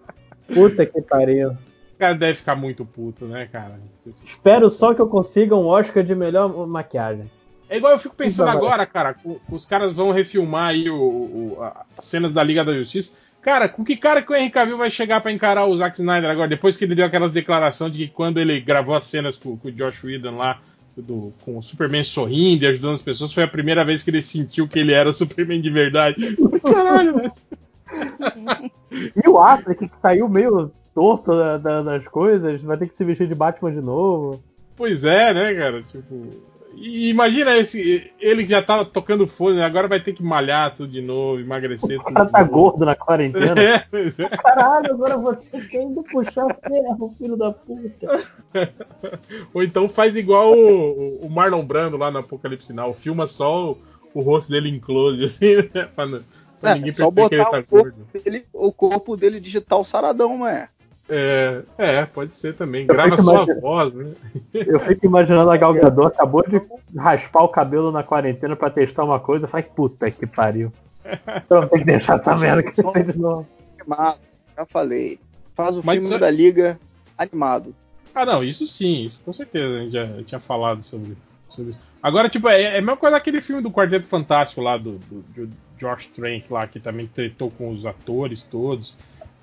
Puta 0.53 0.85
que 0.85 1.01
pariu. 1.03 1.51
O 1.51 1.97
cara 1.97 2.15
deve 2.15 2.39
ficar 2.39 2.55
muito 2.55 2.83
puto, 2.85 3.25
né, 3.25 3.47
cara? 3.51 3.79
Espero 4.05 4.69
só 4.69 4.93
que 4.93 5.01
eu 5.01 5.07
consiga 5.07 5.55
um 5.55 5.67
Oscar 5.67 6.03
de 6.03 6.15
melhor 6.15 6.49
maquiagem. 6.67 7.29
É 7.73 7.77
igual 7.77 7.93
eu 7.93 7.97
fico 7.97 8.15
pensando 8.15 8.49
Exato. 8.49 8.63
agora, 8.65 8.85
cara, 8.85 9.15
os 9.49 9.65
caras 9.65 9.91
vão 9.93 10.11
refilmar 10.11 10.67
aí 10.69 10.89
o, 10.91 10.95
o- 10.95 11.57
as 11.97 12.05
cenas 12.05 12.31
da 12.31 12.43
Liga 12.43 12.63
da 12.63 12.71
Justiça. 12.73 13.17
Cara, 13.41 13.67
com 13.67 13.83
que 13.83 13.97
cara 13.97 14.21
que 14.21 14.31
o 14.31 14.35
Henry 14.35 14.51
Cavill 14.51 14.77
vai 14.77 14.91
chegar 14.91 15.19
pra 15.21 15.31
encarar 15.31 15.65
o 15.65 15.75
Zack 15.75 15.99
Snyder 15.99 16.29
agora, 16.29 16.47
depois 16.47 16.77
que 16.77 16.85
ele 16.85 16.93
deu 16.93 17.05
aquelas 17.05 17.31
declarações 17.31 17.91
de 17.91 18.05
que 18.07 18.13
quando 18.13 18.39
ele 18.39 18.59
gravou 18.61 18.93
as 18.93 19.05
cenas 19.05 19.37
com, 19.37 19.57
com 19.57 19.67
o 19.69 19.71
Josh 19.71 20.03
Whedon 20.03 20.37
lá, 20.37 20.59
do- 20.95 21.33
com 21.43 21.57
o 21.57 21.61
Superman 21.63 22.03
sorrindo 22.03 22.63
e 22.63 22.67
ajudando 22.67 22.93
as 22.93 23.01
pessoas, 23.01 23.33
foi 23.33 23.41
a 23.41 23.47
primeira 23.47 23.83
vez 23.83 24.03
que 24.03 24.11
ele 24.11 24.21
sentiu 24.21 24.67
que 24.67 24.77
ele 24.77 24.93
era 24.93 25.09
o 25.09 25.13
Superman 25.13 25.59
de 25.59 25.71
verdade. 25.71 26.15
Caralho, 26.61 27.15
velho. 27.17 27.31
E 29.25 29.27
o 29.27 29.39
Affleck, 29.41 29.87
que 29.89 29.95
saiu 29.99 30.29
meio 30.29 30.71
torto 30.93 31.35
da- 31.35 31.57
da- 31.57 31.81
das 31.81 32.05
coisas, 32.07 32.61
vai 32.61 32.77
ter 32.77 32.87
que 32.87 32.95
se 32.95 33.03
vestir 33.03 33.27
de 33.27 33.33
Batman 33.33 33.71
de 33.71 33.81
novo. 33.81 34.43
Pois 34.75 35.03
é, 35.03 35.33
né, 35.33 35.53
cara? 35.55 35.81
Tipo. 35.81 36.52
E 36.75 37.09
imagina 37.09 37.55
esse. 37.55 38.11
Ele 38.19 38.43
que 38.43 38.49
já 38.49 38.61
tava 38.61 38.83
tocando 38.83 39.27
fone, 39.27 39.61
agora 39.61 39.87
vai 39.87 39.99
ter 39.99 40.13
que 40.13 40.23
malhar 40.23 40.75
tudo 40.75 40.91
de 40.91 41.01
novo, 41.01 41.39
emagrecer 41.39 41.99
O 41.99 42.03
tudo. 42.03 42.13
cara 42.13 42.25
de 42.25 42.31
tá 42.31 42.39
novo. 42.41 42.51
gordo 42.51 42.85
na 42.85 42.95
quarentena. 42.95 43.61
É, 43.61 43.79
pois 43.89 44.17
é. 44.19 44.27
Caralho, 44.29 44.91
agora 44.93 45.17
você 45.17 45.61
quer 45.69 45.83
indo 45.83 46.03
puxar 46.03 46.47
ferro, 46.67 47.13
filho 47.17 47.37
da 47.37 47.51
puta. 47.51 48.07
Ou 49.53 49.63
então 49.63 49.87
faz 49.87 50.15
igual 50.15 50.51
o, 50.53 51.25
o 51.25 51.29
Marlon 51.29 51.63
Brando 51.65 51.97
lá 51.97 52.09
no 52.11 52.19
Apocalipse 52.19 52.73
Now, 52.73 52.93
filma 52.93 53.27
só 53.27 53.71
o, 53.71 53.77
o 54.13 54.21
rosto 54.21 54.51
dele 54.51 54.69
em 54.69 54.79
close, 54.79 55.23
assim, 55.25 55.55
né? 55.73 55.87
Pra 55.95 56.07
Pra 56.59 56.71
É, 56.71 56.75
ninguém 56.75 56.93
perceber 56.93 57.27
que 57.29 57.35
ele 57.35 57.43
tá 57.43 57.49
o 57.59 57.63
corpo, 57.65 57.69
gordo. 57.91 58.07
dele, 58.23 58.45
o 58.53 58.71
corpo 58.71 59.17
dele 59.17 59.39
digital 59.41 59.83
saradão, 59.83 60.37
não 60.37 60.47
é? 61.09 61.63
É, 61.77 61.95
é, 61.97 62.05
pode 62.05 62.33
ser 62.35 62.53
também. 62.55 62.81
Eu 62.87 62.87
Grava 62.93 63.21
sua 63.21 63.33
imagina- 63.35 63.59
voz, 63.61 63.93
né? 63.93 64.11
Eu 64.53 64.79
fico 64.79 65.05
imaginando 65.05 65.49
a 65.51 65.57
Gal 65.57 65.73
Gadot 65.73 66.07
acabou 66.07 66.43
de 66.47 66.61
raspar 66.97 67.43
o 67.43 67.49
cabelo 67.49 67.91
na 67.91 68.03
quarentena 68.03 68.55
pra 68.55 68.69
testar 68.69 69.03
uma 69.03 69.19
coisa. 69.19 69.47
Faz 69.47 69.65
puta 69.65 70.09
que 70.09 70.25
pariu. 70.25 70.71
Então 71.45 71.67
tem 71.67 71.79
que 71.79 71.85
deixar 71.85 72.19
essa 72.19 72.35
merda 72.37 72.63
que 72.63 72.71
você 72.73 72.91
fez 72.91 73.07
de 73.07 73.19
novo. 73.19 73.45
Animado, 73.79 74.19
já 74.55 74.65
falei. 74.65 75.19
Faz 75.55 75.75
o 75.77 75.81
Mas 75.83 75.95
filme 75.97 76.09
isso- 76.09 76.19
da 76.19 76.29
Liga 76.31 76.79
animado. 77.17 77.75
Ah, 78.15 78.25
não, 78.25 78.43
isso 78.43 78.65
sim, 78.67 79.03
isso 79.05 79.19
com 79.25 79.33
certeza. 79.33 79.75
A 79.75 79.79
gente 79.81 79.91
já 79.93 80.23
tinha 80.23 80.39
falado 80.39 80.81
sobre, 80.83 81.17
sobre 81.49 81.71
isso. 81.71 81.79
Agora, 82.01 82.29
tipo, 82.29 82.47
é, 82.47 82.61
é 82.61 82.69
a 82.77 82.81
mesma 82.81 82.95
coisa 82.95 83.15
daquele 83.17 83.41
filme 83.41 83.61
do 83.61 83.71
Quarteto 83.71 84.05
Fantástico 84.07 84.61
lá, 84.61 84.77
do, 84.77 84.93
do, 85.09 85.21
do 85.47 85.49
Josh 85.77 86.07
Trank 86.07 86.45
lá, 86.51 86.67
que 86.67 86.79
também 86.79 87.07
tretou 87.07 87.49
com 87.51 87.69
os 87.69 87.85
atores 87.85 88.43
todos. 88.43 88.95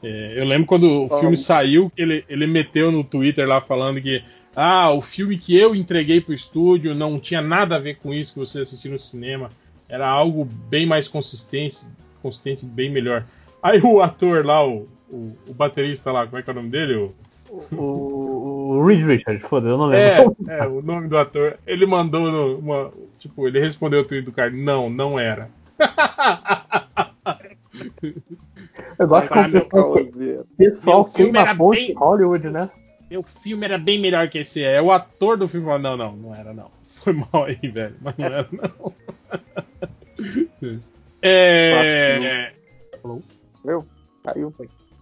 É, 0.03 0.35
eu 0.37 0.45
lembro 0.45 0.67
quando 0.67 1.05
o 1.05 1.19
filme 1.21 1.37
saiu, 1.37 1.91
que 1.91 2.01
ele, 2.01 2.25
ele 2.29 2.47
meteu 2.47 2.91
no 2.91 3.05
Twitter 3.05 3.47
lá 3.47 3.61
falando 3.61 4.01
que 4.01 4.23
ah, 4.57 4.91
o 4.91 5.01
filme 5.01 5.37
que 5.39 5.57
eu 5.57 5.75
entreguei 5.75 6.21
pro 6.21 6.35
estúdio 6.35 6.95
não 6.95 7.19
tinha 7.21 7.41
nada 7.43 7.77
a 7.77 7.79
ver 7.79 7.97
com 7.97 8.13
isso 8.13 8.33
que 8.33 8.39
você 8.39 8.61
assistiu 8.61 8.93
no 8.93 8.99
cinema. 8.99 9.51
Era 9.89 10.09
algo 10.09 10.45
bem 10.45 10.87
mais 10.87 11.07
consistente, 11.09 11.79
consistente 12.23 12.65
bem 12.65 12.91
melhor. 12.91 13.25
Aí 13.63 13.81
o 13.83 14.01
ator 14.01 14.45
lá, 14.45 14.67
o, 14.67 14.89
o, 15.11 15.37
o 15.49 15.55
baterista 15.55 16.11
lá, 16.13 16.25
como 16.27 16.39
é 16.39 16.43
que 16.43 16.49
é 16.49 16.53
o 16.53 16.57
nome 16.57 16.71
dele? 16.71 16.95
O, 16.95 17.15
O, 17.73 18.77
o 18.79 18.87
Reed 18.87 19.05
Richards, 19.05 19.43
foda, 19.49 19.69
eu 19.69 19.77
não 19.77 19.93
é, 19.93 20.21
lembro. 20.21 20.37
é, 20.49 20.67
o 20.67 20.81
nome 20.81 21.09
do 21.09 21.19
ator. 21.19 21.59
Ele 21.67 21.85
mandou 21.85 22.31
no- 22.31 22.59
uma. 22.59 22.93
Tipo, 23.19 23.47
ele 23.49 23.59
respondeu 23.61 24.01
o 24.01 24.05
tweet 24.05 24.25
do 24.25 24.33
cara. 24.33 24.51
Não, 24.51 24.89
não 24.89 25.19
era. 25.19 25.51
Eu 28.99 29.09
gosto 29.09 29.29
Tá, 29.29 29.35
como 29.35 29.49
meu 29.49 29.65
pessoal, 29.65 29.95
Causeiro. 29.95 30.47
pessoal 30.57 30.97
Meu 31.03 31.05
filme 31.13 31.33
queima 31.33 31.51
a 31.51 31.55
ponte 31.57 31.79
bem- 31.79 31.91
em 31.91 31.95
Hollywood, 31.95 32.51
né? 32.51 32.71
Meu 33.11 33.23
filme 33.23 33.65
era 33.65 33.77
bem 33.79 33.99
melhor 33.99 34.29
que 34.29 34.39
esse. 34.39 34.63
É 34.63 34.81
o 34.81 34.91
ator 34.93 35.37
do 35.37 35.49
filme 35.49 35.67
falou, 35.67 35.81
não, 35.81 35.97
não, 35.97 36.13
não 36.17 36.35
era 36.35 36.53
não. 36.53 36.71
Foi 36.87 37.13
mal 37.13 37.45
aí, 37.45 37.57
velho. 37.57 37.97
Mas 38.01 38.17
não 38.17 38.25
era 38.27 38.49
não. 38.53 38.93
é. 41.23 42.53
Alô? 43.03 43.23
Viu? 43.65 43.87
Caiu. 44.25 44.55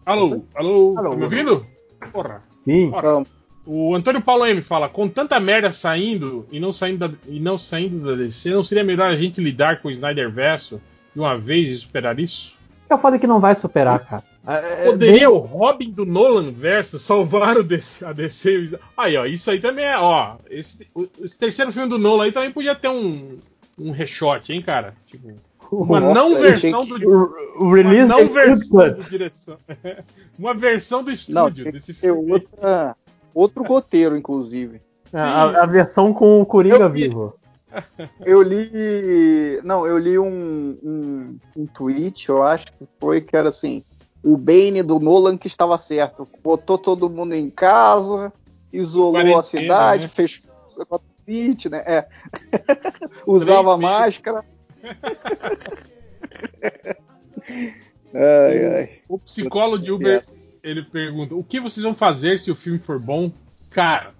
Alô? 0.06 0.42
Alô? 0.54 0.94
Alô? 0.98 1.10
Tá 1.10 1.16
me 1.16 1.24
ouvindo? 1.24 1.66
Porra. 2.12 2.40
Sim. 2.64 2.90
Ora, 2.92 3.24
O 3.66 3.94
Antônio 3.94 4.22
Paulo 4.22 4.46
M 4.46 4.60
fala: 4.62 4.88
com 4.88 5.08
tanta 5.08 5.38
merda 5.40 5.70
saindo 5.72 6.46
e 6.50 6.58
não 6.60 6.72
saindo 6.72 7.08
da, 7.08 7.14
e 7.26 7.38
não 7.40 7.58
saindo 7.58 8.04
da 8.04 8.14
DC, 8.14 8.50
não 8.50 8.64
seria 8.64 8.84
melhor 8.84 9.10
a 9.10 9.16
gente 9.16 9.40
lidar 9.40 9.82
com 9.82 9.88
o 9.88 9.90
Snyder 9.90 10.30
Verso 10.30 10.80
de 11.14 11.20
uma 11.20 11.36
vez 11.36 11.68
e 11.68 11.76
superar 11.76 12.18
isso? 12.18 12.56
Eu 12.88 12.98
falei 12.98 13.18
que 13.20 13.26
não 13.26 13.38
vai 13.40 13.54
superar, 13.54 14.00
cara. 14.04 14.22
É, 14.46 14.82
é, 14.82 14.84
Poderia 14.86 15.30
o 15.30 15.36
Robin 15.38 15.90
do 15.90 16.06
Nolan 16.06 16.50
verso 16.50 16.98
salvar 16.98 17.56
o 17.58 17.62
DC, 17.64 18.04
a 18.04 18.12
DC? 18.12 18.50
e? 18.64 18.78
Aí, 18.96 19.16
ó, 19.16 19.26
isso 19.26 19.50
aí 19.50 19.60
também 19.60 19.84
é, 19.84 19.98
ó. 19.98 20.36
Esse, 20.48 20.88
o- 20.94 21.06
esse 21.22 21.38
terceiro 21.38 21.70
filme 21.70 21.88
do 21.88 21.98
Nolan 21.98 22.24
aí 22.24 22.32
também 22.32 22.50
podia 22.50 22.74
ter 22.74 22.88
um, 22.88 23.38
um 23.78 23.90
reshot, 23.90 24.50
hein, 24.52 24.62
cara? 24.62 24.94
Tipo, 25.06 25.34
uma 25.70 26.00
Nossa, 26.00 26.14
não 26.14 26.34
versão 26.40 26.82
achei 26.82 26.98
do. 26.98 27.10
O, 27.10 27.64
o 27.64 27.64
Uma 27.64 27.76
release 27.76 28.08
não 28.08 28.26
versão 28.28 28.88
do 28.90 29.04
direção. 29.04 29.58
uma 30.38 30.54
versão 30.54 31.00
do 31.02 31.08
Não, 31.08 31.14
estúdio 31.14 31.64
tem 31.64 31.72
desse 31.72 31.92
que 31.92 32.00
ter 32.00 32.06
filme. 32.14 32.32
outra, 32.32 32.96
outro 33.34 33.62
roteiro, 33.64 34.16
inclusive. 34.16 34.80
A, 35.12 35.62
a 35.62 35.66
versão 35.66 36.12
com 36.14 36.40
o 36.40 36.46
Coringa 36.46 36.76
Eu 36.84 36.90
vi. 36.90 37.02
vivo. 37.08 37.34
Eu 38.24 38.42
li. 38.42 39.60
Não, 39.62 39.86
eu 39.86 39.98
li 39.98 40.18
um, 40.18 40.78
um, 40.82 41.38
um 41.56 41.66
tweet, 41.66 42.28
eu 42.28 42.42
acho 42.42 42.66
que 42.66 42.88
foi, 42.98 43.20
que 43.20 43.36
era 43.36 43.48
assim: 43.48 43.82
o 44.22 44.36
Bane 44.36 44.82
do 44.82 44.98
Nolan 44.98 45.36
que 45.36 45.46
estava 45.46 45.78
certo. 45.78 46.28
Botou 46.42 46.78
todo 46.78 47.10
mundo 47.10 47.34
em 47.34 47.50
casa, 47.50 48.32
isolou 48.72 49.12
Quarentena, 49.12 49.38
a 49.38 49.42
cidade, 49.42 50.02
né? 50.04 50.08
fez 50.08 50.42
City, 51.24 51.68
né? 51.68 51.82
É. 51.86 52.08
Usava 53.26 53.76
Três 53.76 53.90
máscara. 53.90 54.44
ai, 58.14 58.74
ai. 58.74 58.90
O 59.08 59.18
psicólogo 59.18 59.82
de 59.82 59.92
Uber, 59.92 60.24
ele 60.62 60.82
pergunta: 60.82 61.34
o 61.34 61.44
que 61.44 61.60
vocês 61.60 61.84
vão 61.84 61.94
fazer 61.94 62.38
se 62.38 62.50
o 62.50 62.56
filme 62.56 62.78
for 62.78 62.98
bom? 62.98 63.30
Cara, 63.70 64.14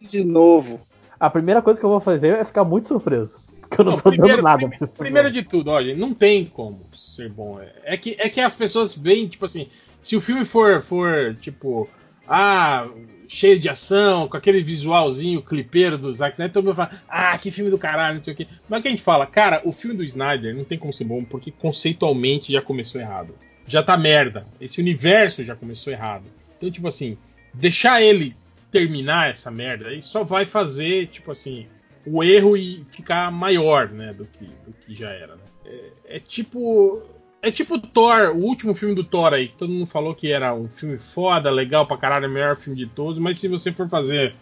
De 0.00 0.24
novo. 0.24 0.80
A 1.22 1.30
primeira 1.30 1.62
coisa 1.62 1.78
que 1.78 1.86
eu 1.86 1.90
vou 1.90 2.00
fazer 2.00 2.36
é 2.38 2.44
ficar 2.44 2.64
muito 2.64 2.88
surpreso. 2.88 3.38
Porque 3.60 3.80
eu 3.80 3.84
não, 3.84 3.92
Não, 3.92 3.98
tô 4.00 4.10
primeiro- 4.10 4.36
dando 4.36 4.44
nada 4.44 4.68
primeiro 4.98 5.28
filme. 5.28 5.30
de 5.30 5.42
tudo, 5.48 5.70
olha, 5.70 5.94
não 5.94 6.12
tem 6.12 6.44
como 6.44 6.80
ser 6.94 7.30
bom. 7.30 7.60
É 7.84 7.96
que, 7.96 8.16
é 8.18 8.28
que 8.28 8.40
as 8.40 8.54
pessoas 8.56 8.94
veem, 8.94 9.28
tipo 9.28 9.44
assim, 9.44 9.68
se 10.00 10.16
o 10.16 10.20
filme 10.20 10.44
for, 10.44 10.82
for 10.82 11.34
tipo, 11.40 11.88
ah, 12.28 12.86
cheio 13.28 13.58
de 13.58 13.68
ação, 13.68 14.26
com 14.28 14.36
aquele 14.36 14.62
visualzinho 14.62 15.40
clipeiro 15.40 15.96
do 15.96 16.12
Zack 16.12 16.34
Snyder, 16.34 16.52
todo 16.52 16.64
mundo 16.64 16.74
fala, 16.74 16.90
ah, 17.08 17.38
que 17.38 17.50
filme 17.50 17.70
do 17.70 17.78
caralho, 17.78 18.16
não 18.16 18.24
sei 18.24 18.34
o 18.34 18.36
quê. 18.36 18.46
Mas 18.68 18.80
o 18.80 18.82
que 18.82 18.88
a 18.88 18.90
gente 18.90 19.02
fala, 19.02 19.24
cara, 19.24 19.62
o 19.64 19.72
filme 19.72 19.96
do 19.96 20.04
Snyder 20.04 20.54
não 20.54 20.64
tem 20.64 20.76
como 20.76 20.92
ser 20.92 21.04
bom, 21.04 21.24
porque 21.24 21.50
conceitualmente 21.50 22.52
já 22.52 22.60
começou 22.60 23.00
errado. 23.00 23.34
Já 23.66 23.82
tá 23.82 23.96
merda. 23.96 24.44
Esse 24.60 24.80
universo 24.80 25.44
já 25.44 25.54
começou 25.54 25.92
errado. 25.92 26.24
Então, 26.58 26.70
tipo 26.70 26.88
assim, 26.88 27.16
deixar 27.54 28.02
ele 28.02 28.34
terminar 28.72 29.30
essa 29.30 29.50
merda 29.50 29.88
aí 29.88 30.02
só 30.02 30.24
vai 30.24 30.44
fazer, 30.44 31.06
tipo 31.08 31.30
assim, 31.30 31.66
o 32.04 32.24
erro 32.24 32.56
e 32.56 32.84
ficar 32.90 33.30
maior, 33.30 33.88
né, 33.88 34.12
do 34.12 34.24
que, 34.24 34.46
do 34.66 34.72
que 34.72 34.94
já 34.94 35.10
era. 35.10 35.36
né? 35.36 35.42
É, 35.64 36.16
é 36.16 36.18
tipo. 36.18 37.02
É 37.44 37.50
tipo 37.50 37.76
Thor, 37.78 38.30
o 38.36 38.38
último 38.38 38.72
filme 38.72 38.94
do 38.94 39.02
Thor 39.02 39.34
aí, 39.34 39.48
que 39.48 39.56
todo 39.56 39.72
mundo 39.72 39.86
falou 39.86 40.14
que 40.14 40.30
era 40.30 40.54
um 40.54 40.68
filme 40.68 40.96
foda, 40.96 41.50
legal 41.50 41.84
pra 41.84 41.96
caralho, 41.96 42.28
o 42.28 42.30
melhor 42.30 42.54
filme 42.56 42.78
de 42.78 42.86
todos, 42.86 43.20
mas 43.20 43.36
se 43.36 43.48
você 43.48 43.72
for 43.72 43.88
fazer 43.88 44.32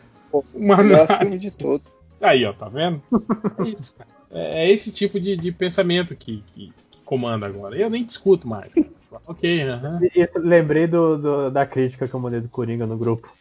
uma 0.54 0.74
O 0.74 0.84
melhor 0.84 1.00
análise- 1.00 1.18
filme 1.18 1.38
de 1.38 1.50
todos. 1.56 1.86
Aí, 2.20 2.44
ó, 2.44 2.52
tá 2.52 2.68
vendo? 2.68 3.02
É 3.58 3.68
isso, 3.70 3.94
cara. 3.96 4.10
É 4.30 4.66
é 4.66 4.70
esse 4.70 4.92
tipo 4.92 5.18
de, 5.18 5.34
de 5.34 5.50
pensamento 5.50 6.14
que, 6.14 6.44
que, 6.54 6.70
que 6.90 7.00
comanda 7.02 7.46
agora. 7.46 7.74
Eu 7.74 7.88
nem 7.88 8.04
discuto 8.04 8.46
mais. 8.46 8.74
ok. 9.26 9.60
E- 10.14 10.20
e 10.20 10.28
lembrei 10.38 10.86
do, 10.86 11.16
do- 11.16 11.50
da 11.50 11.64
crítica 11.64 12.06
que 12.06 12.12
eu 12.14 12.20
mandei 12.20 12.40
do 12.40 12.48
Coringa 12.50 12.86
no 12.86 12.98
grupo. 12.98 13.32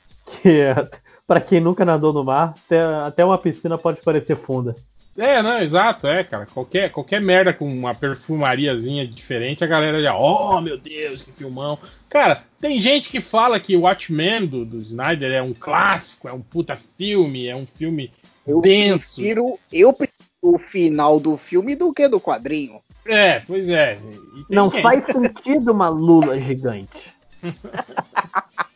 Que 0.42 0.60
é, 0.62 0.76
pra 1.28 1.40
quem 1.42 1.60
nunca 1.60 1.84
nadou 1.86 2.14
no 2.14 2.24
mar, 2.24 2.54
até, 2.66 2.82
até 2.82 3.26
uma 3.26 3.38
piscina 3.38 3.78
pode 3.78 4.02
parecer 4.02 4.36
funda. 4.36 4.76
É, 5.18 5.42
não, 5.42 5.60
exato, 5.60 6.08
é, 6.08 6.24
cara. 6.24 6.46
Qualquer, 6.46 6.92
qualquer 6.92 7.20
merda 7.20 7.52
com 7.52 7.66
uma 7.66 7.94
perfumariazinha 7.94 9.06
diferente, 9.06 9.64
a 9.64 9.68
galera 9.68 10.02
já, 10.02 10.16
oh 10.16 10.62
meu 10.62 10.78
Deus, 10.78 11.22
que 11.22 11.32
filmão. 11.32 11.78
Cara, 12.10 12.44
tem 12.62 12.80
gente 12.80 13.10
que 13.10 13.20
fala 13.20 13.60
que 13.60 13.76
o 13.76 13.82
Watchmen 13.82 14.46
do, 14.46 14.64
do 14.64 14.78
Snyder 14.80 15.32
é 15.34 15.42
um 15.42 15.54
clássico, 15.54 16.30
é 16.30 16.32
um 16.34 16.42
puta 16.42 16.78
filme, 16.78 17.48
é 17.48 17.56
um 17.56 17.66
filme 17.66 18.14
Eu 18.48 18.62
denso. 18.62 19.16
prefiro, 19.16 19.60
eu 19.74 19.92
prefiro 19.92 20.14
o 20.42 20.58
final 20.58 21.20
do 21.20 21.36
filme 21.36 21.76
do 21.76 21.94
que 21.94 22.08
do 22.08 22.22
quadrinho. 22.22 22.80
É, 23.06 23.42
pois 23.42 23.68
é. 23.70 24.00
Não 24.50 24.70
gente- 24.70 24.82
faz 24.82 25.04
sentido 25.04 25.72
uma 25.74 25.90
lula 25.90 26.40
gigante. 26.40 27.14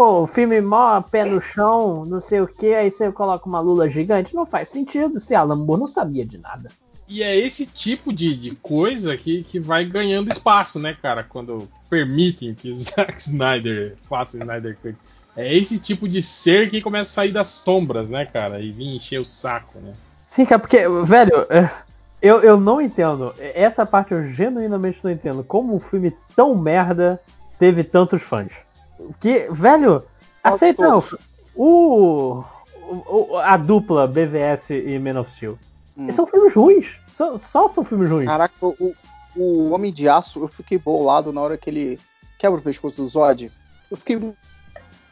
Pô, 0.00 0.22
o 0.22 0.26
filme 0.26 0.62
mó 0.62 1.02
pé 1.02 1.26
no 1.26 1.42
chão, 1.42 2.06
não 2.06 2.20
sei 2.20 2.40
o 2.40 2.46
que, 2.46 2.72
aí 2.72 2.90
você 2.90 3.12
coloca 3.12 3.46
uma 3.46 3.60
lula 3.60 3.86
gigante, 3.86 4.34
não 4.34 4.46
faz 4.46 4.70
sentido. 4.70 5.20
Se 5.20 5.34
Alan 5.34 5.56
Moore 5.56 5.80
não 5.80 5.86
sabia 5.86 6.24
de 6.24 6.38
nada. 6.38 6.70
E 7.06 7.22
é 7.22 7.36
esse 7.36 7.66
tipo 7.66 8.10
de, 8.10 8.34
de 8.34 8.52
coisa 8.52 9.14
que, 9.14 9.42
que 9.42 9.60
vai 9.60 9.84
ganhando 9.84 10.32
espaço, 10.32 10.78
né, 10.78 10.96
cara? 11.02 11.22
Quando 11.22 11.68
permitem 11.90 12.54
que 12.54 12.72
Zack 12.72 13.20
Snyder 13.20 13.94
faça 14.08 14.38
Snyder 14.38 14.78
Cut. 14.80 14.96
É 15.36 15.54
esse 15.54 15.78
tipo 15.78 16.08
de 16.08 16.22
ser 16.22 16.70
que 16.70 16.80
começa 16.80 17.10
a 17.10 17.14
sair 17.16 17.32
das 17.32 17.48
sombras, 17.48 18.08
né, 18.08 18.24
cara? 18.24 18.58
E 18.58 18.70
vir 18.70 18.96
encher 18.96 19.20
o 19.20 19.24
saco, 19.26 19.78
né? 19.80 19.92
Sim, 20.28 20.46
cara, 20.46 20.60
porque, 20.60 20.78
velho, 21.04 21.46
é, 21.50 21.70
eu, 22.22 22.40
eu 22.40 22.58
não 22.58 22.80
entendo. 22.80 23.34
Essa 23.38 23.84
parte 23.84 24.14
eu 24.14 24.32
genuinamente 24.32 25.00
não 25.04 25.10
entendo. 25.10 25.44
Como 25.44 25.76
um 25.76 25.78
filme 25.78 26.16
tão 26.34 26.54
merda 26.54 27.20
teve 27.58 27.84
tantos 27.84 28.22
fãs. 28.22 28.50
Que, 29.20 29.48
velho, 29.50 30.02
aceita 30.42 30.86
não. 30.88 31.02
O, 31.54 32.42
o- 32.88 33.36
a 33.36 33.56
dupla 33.56 34.06
BVS 34.06 34.70
e 34.70 34.98
Man 34.98 35.20
of 35.20 35.30
Steel. 35.32 35.58
Hum. 35.96 36.12
São 36.12 36.26
filmes 36.26 36.54
ruins. 36.54 36.96
Só, 37.12 37.38
só 37.38 37.68
são 37.68 37.84
filmes 37.84 38.08
ruins. 38.10 38.26
Caraca, 38.26 38.54
o, 38.62 38.94
o 39.36 39.70
Homem 39.70 39.92
de 39.92 40.08
Aço, 40.08 40.40
eu 40.40 40.48
fiquei 40.48 40.78
bolado 40.78 41.32
na 41.32 41.40
hora 41.40 41.56
que 41.58 41.68
ele 41.68 41.98
quebra 42.38 42.58
o 42.58 42.62
pescoço 42.62 42.96
do 42.96 43.08
Zod. 43.08 43.50
Eu 43.90 43.96
fiquei. 43.96 44.18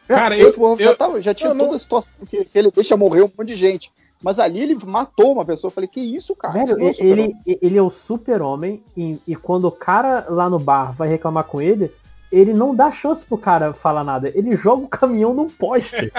Cara, 0.06 0.36
eu, 0.36 0.52
eu- 0.56 0.78
já, 0.78 0.84
eu- 0.84 0.96
tava- 0.96 1.20
já 1.20 1.34
tinha 1.34 1.50
eu 1.50 1.54
não- 1.54 1.66
toda 1.66 1.76
a 1.76 1.80
situação 1.80 2.12
que, 2.28 2.44
que 2.44 2.58
ele 2.58 2.70
deixa 2.70 2.96
morrer 2.96 3.22
um 3.22 3.30
monte 3.36 3.48
de 3.48 3.56
gente. 3.56 3.90
Mas 4.22 4.38
ali 4.40 4.60
ele 4.62 4.78
matou 4.84 5.32
uma 5.32 5.44
pessoa. 5.44 5.68
Eu 5.68 5.74
falei, 5.74 5.86
que 5.88 6.00
isso, 6.00 6.34
cara? 6.34 6.64
Velho, 6.64 6.88
Isso 6.90 7.02
é 7.02 7.06
ele, 7.06 7.36
ele 7.46 7.78
é 7.78 7.82
o 7.82 7.90
super-homem 7.90 8.82
e, 8.96 9.20
e 9.26 9.36
quando 9.36 9.66
o 9.66 9.70
cara 9.72 10.26
lá 10.28 10.48
no 10.50 10.58
bar 10.58 10.92
vai 10.92 11.08
reclamar 11.08 11.44
com 11.44 11.60
ele, 11.62 11.88
ele 12.30 12.52
não 12.52 12.74
dá 12.74 12.90
chance 12.90 13.24
pro 13.24 13.38
cara 13.38 13.72
falar 13.72 14.04
nada. 14.04 14.30
Ele 14.34 14.56
joga 14.56 14.84
o 14.84 14.88
caminhão 14.88 15.34
num 15.34 15.48
poste. 15.48 16.12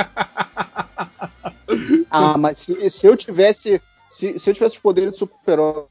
Ah, 2.10 2.36
mas 2.36 2.58
se, 2.58 2.90
se 2.90 3.06
eu 3.06 3.16
tivesse. 3.16 3.80
Se, 4.12 4.40
se 4.40 4.50
eu 4.50 4.54
tivesse 4.56 4.76
os 4.76 4.82
poderes 4.82 5.12
do 5.12 5.18
super-homem 5.18 5.86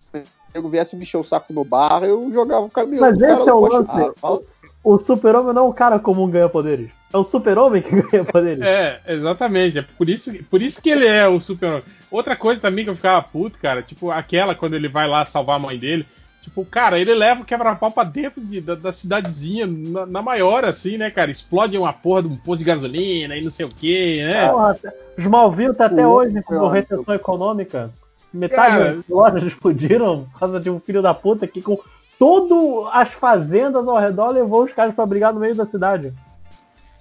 nego 0.54 0.68
viesse 0.68 0.97
me 0.97 1.02
encher 1.02 1.18
o 1.18 1.24
saco 1.24 1.52
no 1.52 1.65
bar, 1.65 2.02
eu 2.04 2.31
jogava 2.33 2.67
o 2.67 2.70
caminhão. 2.70 3.01
Mas 3.01 3.18
cara 3.18 3.40
esse 3.40 3.49
é 3.49 3.52
o 3.52 3.60
lance. 3.60 3.90
Ah, 4.22 4.38
O, 4.83 4.99
super-homem 4.99 5.54
não 5.54 5.67
é 5.67 5.68
um 5.68 5.72
cara 5.72 5.99
comum 5.99 6.28
ganha 6.28 6.49
poderes. 6.49 6.90
É 7.12 7.17
o 7.17 7.24
super-homem 7.24 7.83
que 7.83 7.90
ganha 8.02 8.24
poderes. 8.24 8.60
É, 8.60 9.01
exatamente. 9.06 9.78
É 9.78 9.83
por 9.83 10.08
isso, 10.08 10.33
por 10.44 10.60
isso 10.60 10.83
que 10.83 10.90
ele 10.90 11.06
é 11.06 11.26
o 11.28 11.40
super 11.40 11.83
Outra 12.10 12.34
coisa 12.36 12.60
também 12.60 12.84
que 12.84 12.90
eu 12.90 12.97
ficava 12.97 13.22
puto, 13.22 13.58
cara, 13.58 13.83
tipo, 13.83 14.10
aquela 14.10 14.54
quando 14.54 14.74
ele 14.74 14.88
vai 14.88 15.06
lá 15.06 15.24
salvar 15.24 15.56
a 15.56 15.60
mãe 15.60 15.78
dele. 15.78 16.06
Tipo, 16.48 16.64
cara, 16.64 16.98
ele 16.98 17.12
leva 17.14 17.42
o 17.42 17.44
quebra-pau 17.44 17.90
pra 17.90 18.04
dentro 18.04 18.40
de- 18.40 18.62
da, 18.62 18.74
da 18.74 18.90
cidadezinha, 18.90 19.66
na, 19.66 20.06
na 20.06 20.22
maior, 20.22 20.64
assim, 20.64 20.97
né, 20.97 21.10
cara? 21.10 21.31
Explode 21.31 21.76
uma 21.76 21.92
porra 21.92 22.22
de 22.22 22.28
um 22.28 22.36
posto 22.36 22.60
de 22.60 22.64
gasolina 22.64 23.36
e 23.36 23.42
não 23.42 23.50
sei 23.50 23.66
o 23.66 23.68
que, 23.68 24.22
né? 24.24 24.48
Porra, 24.48 24.78
Smallville 25.18 25.74
tá 25.74 25.86
até 25.86 26.06
hoje 26.06 26.42
com 26.42 26.54
outro, 26.54 26.68
retenção 26.70 27.14
econômica. 27.14 27.90
Metade 28.32 28.76
Cara. 28.78 28.94
das 28.94 29.04
lojas 29.08 29.44
explodiram 29.44 30.24
por 30.32 30.38
causa 30.40 30.58
de 30.60 30.70
um 30.70 30.81
filho 30.81 31.02
da 31.02 31.12
puta 31.12 31.47
que 31.47 31.60
com 31.60 31.78
todas 32.18 32.88
as 32.92 33.12
fazendas 33.12 33.86
ao 33.86 33.98
redor 33.98 34.31
levou 34.31 34.64
os 34.64 34.72
caras 34.72 34.94
pra 34.94 35.04
brigar 35.06 35.32
no 35.34 35.40
meio 35.40 35.54
da 35.54 35.66
cidade. 35.66 36.12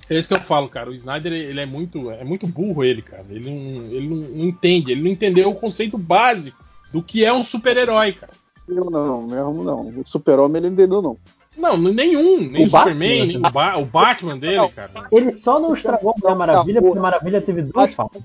É 0.09 0.15
isso 0.17 0.27
que 0.27 0.33
eu 0.33 0.39
falo, 0.39 0.67
cara. 0.69 0.89
O 0.89 0.93
Snyder, 0.93 1.31
ele 1.33 1.59
é 1.59 1.65
muito, 1.65 2.11
é 2.11 2.23
muito 2.23 2.47
burro, 2.47 2.83
ele, 2.83 3.01
cara. 3.01 3.25
Ele 3.29 3.49
não, 3.49 3.87
ele 3.91 4.07
não, 4.07 4.15
não 4.17 4.45
entende, 4.45 4.91
ele 4.91 5.01
não 5.01 5.09
entendeu 5.09 5.49
o 5.49 5.55
conceito 5.55 5.97
básico 5.97 6.63
do 6.93 7.01
que 7.03 7.25
é 7.25 7.33
um 7.33 7.43
super-herói, 7.43 8.13
cara. 8.13 8.31
Eu 8.67 8.89
não, 8.89 9.21
mesmo 9.23 9.63
não. 9.63 9.79
O 9.99 10.03
super-homem 10.05 10.57
ele 10.57 10.67
não 10.67 10.73
entendeu, 10.73 11.01
não. 11.01 11.17
Não, 11.57 11.75
nenhum. 11.77 12.41
Nem 12.41 12.63
O 12.63 12.65
o, 12.67 12.69
Superman, 12.69 13.25
nem 13.27 13.37
o, 13.37 13.49
Ba- 13.51 13.77
o 13.77 13.85
Batman 13.85 14.37
dele, 14.37 14.67
cara. 14.69 14.91
Ele 15.11 15.35
só 15.37 15.59
não 15.59 15.73
estragou 15.73 16.11
a 16.11 16.19
Mulher 16.19 16.35
Maravilha 16.35 16.81
porque 16.81 16.99
a 16.99 17.01
Maravilha 17.01 17.41
teve 17.41 17.63
duas 17.63 17.93
faltas. 17.93 18.21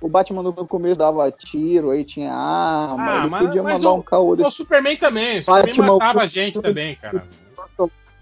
O 0.00 0.08
Batman 0.08 0.42
no 0.42 0.52
começo 0.52 0.96
dava 0.96 1.30
tiro, 1.30 1.90
aí 1.90 2.04
tinha 2.04 2.32
arma, 2.32 3.12
Ah, 3.12 3.18
ele 3.20 3.28
mas- 3.30 3.46
podia 3.46 3.62
mas 3.62 3.74
mandar 3.74 3.90
o- 3.90 3.96
um 3.96 4.02
caô 4.02 4.30
O 4.32 4.36
desse. 4.36 4.50
Superman 4.50 4.96
também. 4.96 5.38
O 5.38 5.42
Superman 5.44 5.66
Batman, 5.66 5.86
matava 5.92 6.18
o- 6.18 6.22
a 6.22 6.26
gente 6.26 6.60
também, 6.60 6.96
cara. 6.96 7.24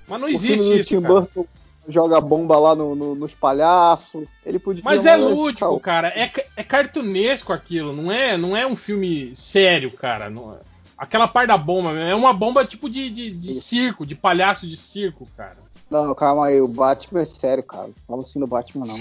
Mas 0.07 0.21
não 0.21 0.27
o 0.27 0.31
existe 0.31 0.79
isso, 0.81 0.89
Tim 0.91 1.01
cara. 1.01 1.15
Burton 1.15 1.47
joga 1.89 2.21
bomba 2.21 2.59
lá 2.59 2.75
no- 2.75 2.95
no- 2.95 3.15
nos 3.15 3.33
palhaços. 3.35 4.27
Ele 4.45 4.59
podia 4.59 4.83
Mas 4.85 5.07
é 5.07 5.17
lúdico, 5.17 5.81
cara. 5.81 6.09
É, 6.09 6.31
é 6.57 6.63
cartunesco 6.63 7.53
aquilo. 7.53 7.93
Não 7.93 8.13
é, 8.13 8.37
não 8.37 8.57
é 8.57 8.67
um 8.67 8.77
filme 8.77 9.35
sério, 9.35 9.91
cara. 9.91 10.29
Não 10.29 10.53
é- 10.53 10.72
Aquela 11.03 11.27
parte 11.27 11.49
da 11.49 11.59
bomba 11.59 11.99
é 11.99 12.15
uma 12.15 12.33
bomba 12.33 12.65
tipo 12.65 12.89
de, 12.89 13.11
de, 13.11 13.29
de 13.33 13.55
circo, 13.55 14.07
de 14.07 14.15
palhaço 14.15 14.69
de 14.69 14.77
circo, 14.77 15.27
cara. 15.37 15.57
Não, 15.91 16.15
calma 16.15 16.47
aí, 16.47 16.61
o 16.61 16.69
Batman 16.69 17.23
é 17.23 17.25
sério, 17.25 17.65
cara. 17.65 17.89
Não 17.89 17.95
fala 18.07 18.23
assim 18.23 18.39
do 18.39 18.47
Batman, 18.47 18.87
não. 18.87 18.97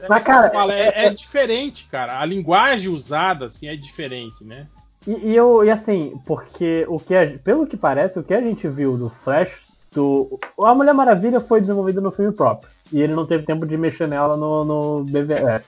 É 0.00 0.08
Mas, 0.08 0.24
cara, 0.24 0.50
falo, 0.50 0.72
é, 0.72 1.06
é 1.06 1.10
diferente, 1.10 1.86
cara. 1.88 2.18
A 2.18 2.24
linguagem 2.24 2.90
usada 2.92 3.46
assim 3.46 3.68
é 3.68 3.76
diferente, 3.76 4.42
né? 4.42 4.66
E, 5.06 5.12
e 5.12 5.36
eu, 5.36 5.62
e 5.64 5.70
assim, 5.70 6.20
porque 6.26 6.84
o 6.88 6.98
que 6.98 7.14
a- 7.14 7.38
pelo 7.38 7.68
que 7.68 7.76
parece, 7.76 8.18
o 8.18 8.24
que 8.24 8.34
a 8.34 8.40
gente 8.40 8.66
viu 8.66 8.96
do 8.96 9.10
Flash, 9.22 9.62
do. 9.92 10.40
A 10.58 10.74
Mulher 10.74 10.92
Maravilha 10.92 11.38
foi 11.38 11.60
desenvolvida 11.60 12.00
no 12.00 12.10
filme 12.10 12.32
próprio. 12.32 12.68
E 12.92 13.00
ele 13.00 13.14
não 13.14 13.24
teve 13.24 13.46
tempo 13.46 13.64
de 13.64 13.76
mexer 13.76 14.08
nela 14.08 14.36
no, 14.36 14.64
no 14.64 15.04
BVS. 15.04 15.64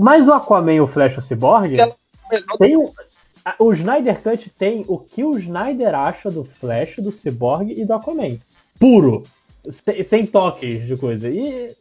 Mas 0.00 0.26
o 0.28 0.32
Aquaman 0.32 0.74
e 0.74 0.80
o 0.80 0.86
Flash 0.86 1.16
o 1.18 1.22
Cyborg 1.22 1.76
tem 2.58 2.76
o, 2.76 2.92
o 3.58 3.72
Snyder 3.72 4.20
Cut 4.22 4.50
tem 4.50 4.84
o 4.88 4.98
que 4.98 5.24
o 5.24 5.38
Snyder 5.38 5.94
acha 5.94 6.30
do 6.30 6.44
Flash, 6.44 6.96
do 6.98 7.10
Cyborg 7.12 7.72
e 7.72 7.84
do 7.84 7.94
Aquaman. 7.94 8.38
Puro. 8.78 9.24
Sem, 9.70 10.04
sem 10.04 10.26
toques 10.26 10.86
de 10.86 10.96
coisa. 10.96 11.28
E 11.28 11.74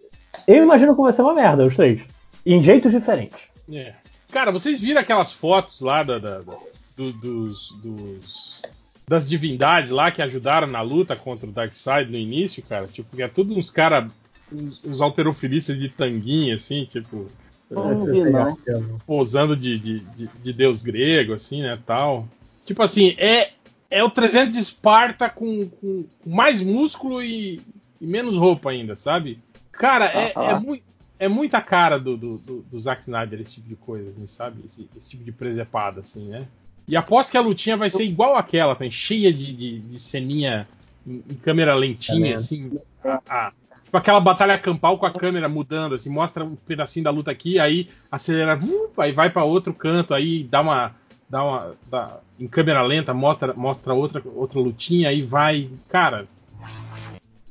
eu 0.47 0.63
imagino 0.63 0.95
que 0.95 1.01
vai 1.01 1.13
ser 1.13 1.21
uma 1.21 1.33
merda, 1.33 1.65
os 1.65 1.75
três. 1.75 2.01
Em 2.45 2.63
jeitos 2.63 2.91
diferentes. 2.91 3.39
É. 3.71 3.93
Cara, 4.31 4.51
vocês 4.51 4.79
viram 4.79 5.01
aquelas 5.01 5.31
fotos 5.33 5.81
lá 5.81 6.03
da, 6.03 6.17
da- 6.19 6.39
da- 6.39 6.57
do- 6.95 7.13
dos, 7.13 7.71
dos- 7.81 8.61
das 9.07 9.27
divindades 9.29 9.91
lá 9.91 10.11
que 10.11 10.21
ajudaram 10.21 10.67
na 10.67 10.81
luta 10.81 11.15
contra 11.15 11.47
o 11.47 11.51
Darkseid 11.51 12.09
no 12.11 12.17
início, 12.17 12.63
cara? 12.63 12.87
Tipo, 12.87 13.15
que 13.15 13.21
é 13.23 13.27
tudo 13.27 13.57
uns 13.57 13.69
caras, 13.69 14.09
uns, 14.51 14.83
uns 14.83 14.99
alterofilistas 15.01 15.77
de 15.79 15.87
tanguinha, 15.89 16.55
assim, 16.55 16.83
tipo, 16.85 17.27
Não 17.69 18.05
vi, 18.05 18.21
não. 18.31 18.57
posando 19.05 19.55
de, 19.55 19.77
de, 19.77 19.99
de- 19.99 20.29
de 20.43 20.53
deus 20.53 20.81
grego, 20.83 21.33
assim, 21.33 21.61
né, 21.61 21.77
tal. 21.85 22.27
Tipo 22.65 22.81
assim, 22.83 23.15
é, 23.17 23.51
é 23.89 24.03
o 24.03 24.09
300 24.09 24.53
de 24.53 24.59
Esparta 24.59 25.29
com, 25.29 25.67
com 25.67 26.05
mais 26.25 26.61
músculo 26.61 27.21
e, 27.21 27.61
e 27.99 28.05
menos 28.07 28.35
roupa 28.37 28.71
ainda, 28.71 28.95
sabe? 28.95 29.39
Cara, 29.71 30.05
é, 30.05 30.33
Ah, 30.35 30.43
é, 30.43 30.51
ah. 30.51 30.59
mui- 30.59 30.83
é 31.19 31.27
muita 31.27 31.61
cara 31.61 31.99
do, 31.99 32.15
do, 32.15 32.37
do, 32.37 32.61
do 32.61 32.79
Zack 32.79 33.01
Snyder 33.01 33.41
esse 33.41 33.55
tipo 33.55 33.67
de 33.69 33.75
coisa, 33.75 34.09
assim, 34.11 34.27
sabe? 34.27 34.61
Esse, 34.65 34.87
esse 34.97 35.09
tipo 35.09 35.23
de 35.23 35.31
presepada, 35.31 36.01
assim, 36.01 36.27
né? 36.29 36.47
E 36.87 36.95
aposto 36.95 37.31
que 37.31 37.37
a 37.37 37.41
lutinha 37.41 37.75
vai 37.75 37.89
ser 37.89 38.05
igual 38.05 38.35
aquela, 38.35 38.73
tá? 38.75 38.89
cheia 38.89 39.33
de, 39.33 39.51
de, 39.53 39.79
de 39.79 39.99
ceninha 39.99 40.65
em, 41.05 41.21
em 41.29 41.35
câmera 41.35 41.75
lentinha, 41.75 42.27
É, 42.27 42.29
né? 42.29 42.35
assim. 42.35 42.71
a- 43.03 43.21
a- 43.27 43.51
tipo 43.87 43.97
aquela 43.97 44.19
batalha 44.19 44.57
campal 44.59 44.97
com 44.97 45.05
a 45.05 45.11
câmera 45.11 45.47
mudando, 45.49 45.95
assim, 45.95 46.09
mostra 46.09 46.43
um 46.43 46.55
pedacinho 46.55 47.05
da 47.05 47.09
luta 47.11 47.31
aqui, 47.31 47.57
aí 47.59 47.89
acelera, 48.11 48.55
vup, 48.55 48.93
aí 48.99 49.11
vai 49.11 49.29
para 49.29 49.43
outro 49.43 49.73
canto, 49.73 50.13
aí 50.13 50.43
dá 50.43 50.61
uma. 50.61 50.95
Dá 51.29 51.43
uma. 51.43 51.73
dá- 51.89 52.19
em 52.39 52.47
câmera 52.47 52.81
lenta, 52.83 53.13
mostra, 53.13 53.53
mostra 53.53 53.93
outra, 53.93 54.21
outra 54.35 54.59
lutinha, 54.59 55.09
aí 55.09 55.23
vai. 55.23 55.69
Cara, 55.89 56.27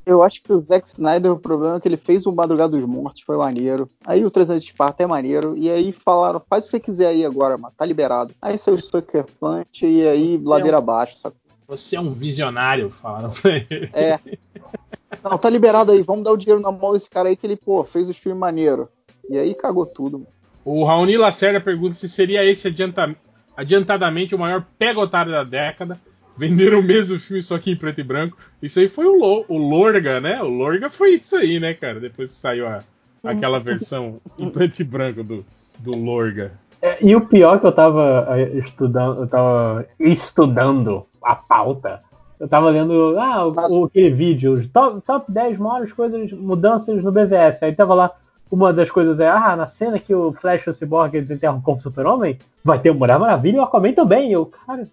Eu 0.05 0.23
acho 0.23 0.41
que 0.43 0.53
o 0.53 0.61
Zack 0.61 0.87
Snyder, 0.89 1.33
o 1.33 1.39
problema 1.39 1.77
é 1.77 1.81
que 1.81 1.89
ele 1.89 1.97
fez 1.97 2.25
o 2.27 2.33
Madrugada 2.33 2.77
dos 2.77 2.89
Mortos, 2.89 3.23
foi 3.23 3.37
maneiro. 3.37 3.91
Aí 4.07 4.25
o 4.25 4.31
300 4.31 4.63
de 4.63 4.71
Esparta 4.71 5.03
é 5.03 5.07
maneiro. 5.07 5.57
E 5.57 5.69
aí 5.69 5.93
falaram, 5.93 6.41
faz 6.49 6.65
o 6.65 6.67
que 6.69 6.71
você 6.71 6.81
quiser 6.81 7.09
aí 7.09 7.25
agora, 7.25 7.59
mano, 7.59 7.75
tá 7.77 7.85
liberado. 7.85 8.33
Aí 8.41 8.57
saiu 8.57 8.77
o 8.77 8.81
Sucker 8.81 9.25
Punch 9.41 9.85
e 9.85 10.07
aí 10.07 10.41
ladeira 10.43 10.79
abaixo, 10.79 11.19
sabe? 11.19 11.35
você 11.69 11.97
é 11.97 12.01
um 12.01 12.13
visionário, 12.13 12.91
falaram 12.91 13.31
pra 13.31 13.51
ele. 13.57 13.91
É. 13.93 14.21
Não, 15.23 15.39
tá 15.39 15.49
liberado 15.49 15.93
aí, 15.93 16.03
vamos 16.03 16.25
dar 16.25 16.33
o 16.33 16.37
dinheiro 16.37 16.61
na 16.61 16.71
mão 16.73 16.93
desse 16.93 17.09
cara 17.09 17.29
aí 17.29 17.37
que 17.37 17.47
ele, 17.47 17.57
pô, 17.57 17.85
fez 17.85 18.09
os 18.09 18.17
filmes 18.17 18.39
maneiro. 18.41 18.89
E 19.31 19.37
aí 19.39 19.55
cagou 19.55 19.87
tudo. 19.87 20.19
mano. 20.19 20.31
O 20.65 20.85
Raoni 20.85 21.17
Lacerda 21.17 21.61
pergunta 21.61 21.95
se 21.95 22.09
seria 22.09 22.45
esse 22.45 22.69
adianta- 22.69 23.15
adiantadamente 23.57 24.35
o 24.35 24.39
maior 24.39 24.65
pega 24.79 25.01
otário 25.01 25.33
da 25.33 25.45
década. 25.45 25.99
Venderam 26.37 26.81
o 26.81 26.83
mesmo 26.83 27.19
filme, 27.19 27.43
só 27.43 27.57
que 27.59 27.71
em 27.71 27.77
preto 27.77 28.01
e 28.01 28.05
branco. 28.05 28.37
Isso 28.61 28.79
aí 28.79 28.89
foi 28.89 29.07
o, 29.07 29.17
Lo- 29.19 29.45
o 29.49 29.57
Lorga, 29.57 30.21
né? 30.21 30.43
O 30.43 30.49
Lorga 30.49 30.91
foi 30.91 31.11
isso 31.15 31.35
aí, 31.37 31.59
né, 31.59 31.73
cara? 31.73 31.99
Depois 31.99 32.31
que 32.31 32.37
saiu 32.37 32.67
a- 32.67 32.83
aquela 33.25 33.59
versão 33.59 34.21
em 34.39 34.51
preto 34.51 34.79
e 34.81 34.85
branco 34.85 35.23
do, 35.25 35.45
do 35.79 35.97
Lorga. 35.97 36.53
É, 36.83 36.99
e 37.03 37.17
o 37.17 37.23
pior 37.23 37.59
que 37.59 37.67
eu 37.67 37.73
tava 37.73 38.27
eh, 38.37 38.59
estudando, 38.59 39.21
eu 39.23 39.27
tava 39.27 39.87
estudando 39.99 41.07
a 41.23 41.35
pauta. 41.35 42.03
Eu 42.39 42.47
tava 42.49 42.69
lendo 42.71 43.19
ah, 43.19 43.47
o, 43.47 43.81
o- 43.81 43.85
aquele 43.87 44.11
vídeo, 44.11 44.69
top, 44.69 45.01
top 45.07 45.33
10 45.33 45.59
maiores 45.59 45.93
coisas, 45.93 46.31
mudanças 46.33 47.03
no 47.03 47.11
BVS. 47.11 47.63
Aí 47.63 47.75
tava 47.75 47.95
lá, 47.95 48.11
uma 48.51 48.73
das 48.73 48.91
coisas 48.91 49.19
é, 49.21 49.29
ah, 49.29 49.57
na 49.57 49.67
cena 49.67 49.99
que 49.99 50.15
o 50.15 50.33
Flash 50.33 50.67
e 50.67 50.71
o 50.71 50.75
Cyborg 50.75 51.13
desenterram 51.13 51.61
como 51.61 51.81
super-homem, 51.81 52.39
vai 52.63 52.79
ter 52.79 52.91
o 52.91 52.95
Mulher 52.95 53.19
Maravilha 53.19 53.57
e 53.57 53.59
o 53.61 53.63
Aquaman 53.63 53.93
também. 53.95 54.31
Eu, 54.33 54.47
cara, 54.47 54.87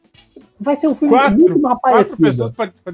vai 0.59 0.77
ser 0.77 0.88
um 0.88 0.95
filme 0.95 1.13
Quatro, 1.13 1.38
muito 1.40 1.59
mais 1.61 1.79
quatro 1.79 2.17
pessoas 2.17 2.53
parecido. 2.53 2.81
pra, 2.83 2.92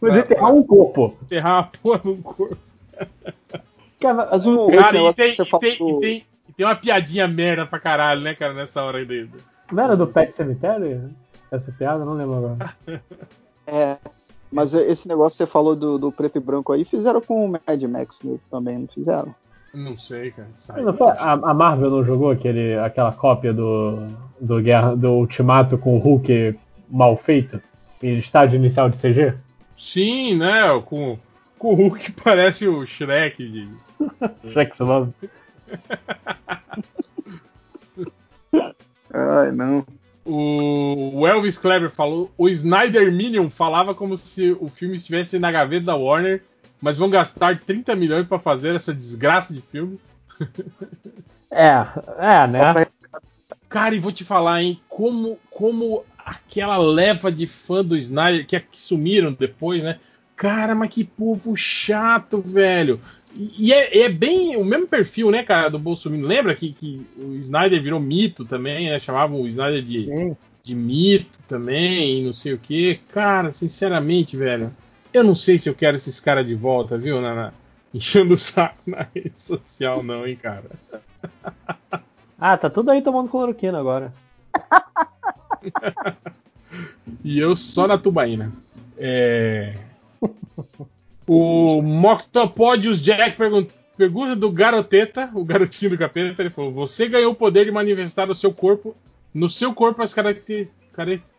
Vai 0.00 0.10
desenterrar 0.12 0.52
um 0.54 0.62
corpo. 0.62 1.16
enterrar 1.22 1.52
uma 1.54 1.64
porra 1.82 2.00
no 2.04 2.16
corpo. 2.22 2.56
Cara, 3.98 4.28
Mas 4.30 4.46
o 4.46 4.68
Cara, 4.70 4.96
e 4.98 5.14
tem, 5.14 5.30
que 5.30 5.36
você 5.36 5.42
e 5.42 5.58
tem- 5.58 5.72
e 5.96 6.00
tem- 6.00 6.24
e 6.48 6.52
tem 6.52 6.66
uma 6.66 6.76
piadinha 6.76 7.26
merda 7.26 7.66
pra 7.66 7.80
caralho, 7.80 8.20
né, 8.20 8.34
cara, 8.34 8.52
nessa 8.54 8.82
hora 8.84 8.98
aí 8.98 9.04
dele. 9.06 9.30
Não 9.72 9.82
era 9.82 9.96
do 9.96 10.06
Pet 10.06 10.32
Cemetery? 10.32 11.00
Essa 11.50 11.72
piada? 11.72 12.04
Não 12.04 12.12
lembro 12.14 12.36
agora. 12.36 12.74
É. 13.66 13.96
Mas 14.50 14.74
esse 14.74 15.08
negócio 15.08 15.36
que 15.36 15.44
você 15.44 15.50
falou 15.50 15.74
do, 15.74 15.98
do 15.98 16.12
preto 16.12 16.36
e 16.38 16.40
branco 16.40 16.72
aí, 16.72 16.84
fizeram 16.84 17.20
com 17.20 17.44
o 17.44 17.48
Mad 17.48 17.82
Max 17.82 18.20
também, 18.50 18.78
não 18.78 18.88
fizeram? 18.88 19.34
Não 19.74 19.98
sei, 19.98 20.30
cara. 20.30 20.48
Sai. 20.54 20.82
Não 20.82 20.96
foi- 20.96 21.10
A, 21.10 21.32
a 21.32 21.52
Marvel 21.54 21.90
não 21.90 22.04
jogou 22.04 22.30
aquele, 22.30 22.74
aquela 22.78 23.12
cópia 23.12 23.52
do, 23.52 24.08
do, 24.40 24.60
Guerra, 24.62 24.94
do 24.96 25.12
Ultimato 25.12 25.76
com 25.76 25.96
o 25.96 25.98
Hulk 25.98 26.58
mal 26.88 27.16
feito? 27.16 27.60
Em 28.02 28.16
estágio 28.18 28.56
inicial 28.56 28.88
de 28.88 28.96
CG? 28.98 29.34
Sim, 29.76 30.36
né? 30.38 30.62
Com, 30.86 31.18
com 31.58 31.72
o 31.72 31.74
Hulk 31.74 32.12
parece 32.24 32.66
o 32.68 32.86
Shrek 32.86 33.46
de. 33.46 33.68
Shrek 34.52 34.82
Love. 34.82 35.12
Ai, 39.12 39.50
não. 39.52 39.84
O 40.28 41.26
Elvis 41.26 41.56
Kleber 41.56 41.88
falou: 41.88 42.32
o 42.36 42.48
Snyder 42.48 43.12
Minion 43.12 43.48
falava 43.48 43.94
como 43.94 44.16
se 44.16 44.56
o 44.60 44.68
filme 44.68 44.96
estivesse 44.96 45.38
na 45.38 45.52
gaveta 45.52 45.86
da 45.86 45.94
Warner, 45.94 46.42
mas 46.80 46.96
vão 46.96 47.08
gastar 47.08 47.60
30 47.60 47.94
milhões 47.94 48.26
pra 48.26 48.38
fazer 48.38 48.74
essa 48.74 48.92
desgraça 48.92 49.54
de 49.54 49.60
filme. 49.60 49.98
É, 51.48 51.86
é, 52.18 52.46
né? 52.48 52.86
Cara, 53.68 53.94
e 53.94 54.00
vou 54.00 54.12
te 54.12 54.24
falar, 54.24 54.62
hein? 54.62 54.80
Como, 54.88 55.38
como 55.48 56.04
aquela 56.18 56.76
leva 56.76 57.30
de 57.30 57.46
fã 57.46 57.82
do 57.84 57.96
Snyder, 57.96 58.46
que, 58.46 58.58
que 58.60 58.80
sumiram 58.80 59.32
depois, 59.32 59.82
né? 59.82 59.98
Cara, 60.34 60.74
mas 60.74 60.90
que 60.90 61.04
povo 61.04 61.56
chato, 61.56 62.42
velho. 62.42 63.00
E, 63.36 63.72
é, 63.72 64.04
é, 64.04 64.08
bem 64.08 64.56
o 64.56 64.64
mesmo 64.64 64.86
perfil, 64.86 65.30
né, 65.30 65.42
cara, 65.42 65.68
do 65.68 65.78
Bolsonaro. 65.78 66.26
Lembra 66.26 66.54
que, 66.54 66.72
que 66.72 67.06
o 67.18 67.34
Snyder 67.34 67.82
virou 67.82 68.00
mito 68.00 68.46
também, 68.46 68.88
né? 68.88 68.98
Chamavam 68.98 69.42
o 69.42 69.46
Snyder 69.46 69.82
de, 69.82 70.34
de 70.62 70.74
mito 70.74 71.38
também, 71.46 72.24
não 72.24 72.32
sei 72.32 72.54
o 72.54 72.58
que. 72.58 72.98
Cara, 73.12 73.52
sinceramente, 73.52 74.36
velho, 74.36 74.74
eu 75.12 75.22
não 75.22 75.34
sei 75.34 75.58
se 75.58 75.68
eu 75.68 75.74
quero 75.74 75.98
esses 75.98 76.18
caras 76.18 76.46
de 76.46 76.54
volta, 76.54 76.96
viu, 76.96 77.20
na, 77.20 77.34
na, 77.34 77.52
enchendo 77.92 78.32
o 78.32 78.38
saco 78.38 78.78
na 78.86 79.06
rede 79.14 79.34
social, 79.36 80.02
não, 80.02 80.26
hein, 80.26 80.36
cara. 80.36 80.70
Ah, 82.38 82.56
tá 82.56 82.70
tudo 82.70 82.90
aí 82.90 83.02
tomando 83.02 83.28
cloroquina 83.28 83.78
agora. 83.78 84.14
e 87.22 87.38
eu 87.38 87.54
só 87.54 87.86
na 87.86 87.98
tubaína. 87.98 88.50
É... 88.96 89.74
O 91.26 91.82
Moctopodius 91.82 93.00
Jack 93.00 93.36
pergunta, 93.36 93.74
pergunta 93.96 94.36
do 94.36 94.50
Garoteta, 94.50 95.30
o 95.34 95.44
garotinho 95.44 95.92
do 95.92 95.98
capeta, 95.98 96.40
ele 96.40 96.50
falou: 96.50 96.72
Você 96.72 97.08
ganhou 97.08 97.32
o 97.32 97.36
poder 97.36 97.64
de 97.64 97.72
manifestar 97.72 98.26
no 98.26 98.34
seu 98.34 98.52
corpo, 98.52 98.94
no 99.34 99.50
seu 99.50 99.74
corpo 99.74 100.02
as 100.02 100.14
caracter, 100.14 100.70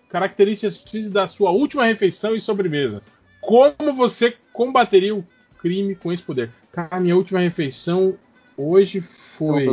características 0.09 0.81
físicas 0.81 1.13
da 1.13 1.27
sua 1.27 1.51
última 1.51 1.85
refeição 1.85 2.35
e 2.35 2.41
sobremesa. 2.41 3.01
Como 3.39 3.93
você 3.93 4.35
combateria 4.51 5.15
o 5.15 5.25
crime 5.59 5.95
com 5.95 6.11
esse 6.11 6.23
poder? 6.23 6.51
Cara, 6.71 6.99
minha 6.99 7.15
última 7.15 7.39
refeição 7.39 8.15
hoje 8.57 8.99
foi. 8.99 9.65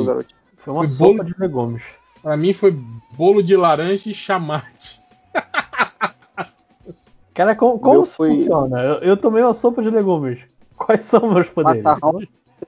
Foi 0.58 0.72
uma 0.72 0.86
foi 0.86 0.96
sopa 0.96 1.04
bolo, 1.04 1.24
de 1.24 1.34
legumes. 1.38 1.82
Pra 2.22 2.36
mim 2.36 2.54
foi 2.54 2.70
bolo 3.10 3.42
de 3.42 3.56
laranja 3.56 4.08
e 4.08 4.14
chamate. 4.14 5.03
Cara, 7.34 7.56
como, 7.56 7.78
como 7.78 8.06
foi... 8.06 8.36
funciona? 8.36 8.80
Eu, 8.80 8.94
eu, 9.00 9.16
tomei 9.16 9.42
uma 9.42 9.54
sopa 9.54 9.82
de 9.82 9.90
legumes. 9.90 10.38
Quais 10.78 11.02
são 11.02 11.32
meus 11.32 11.48
poderes? 11.50 11.82
Macarrão 11.82 12.20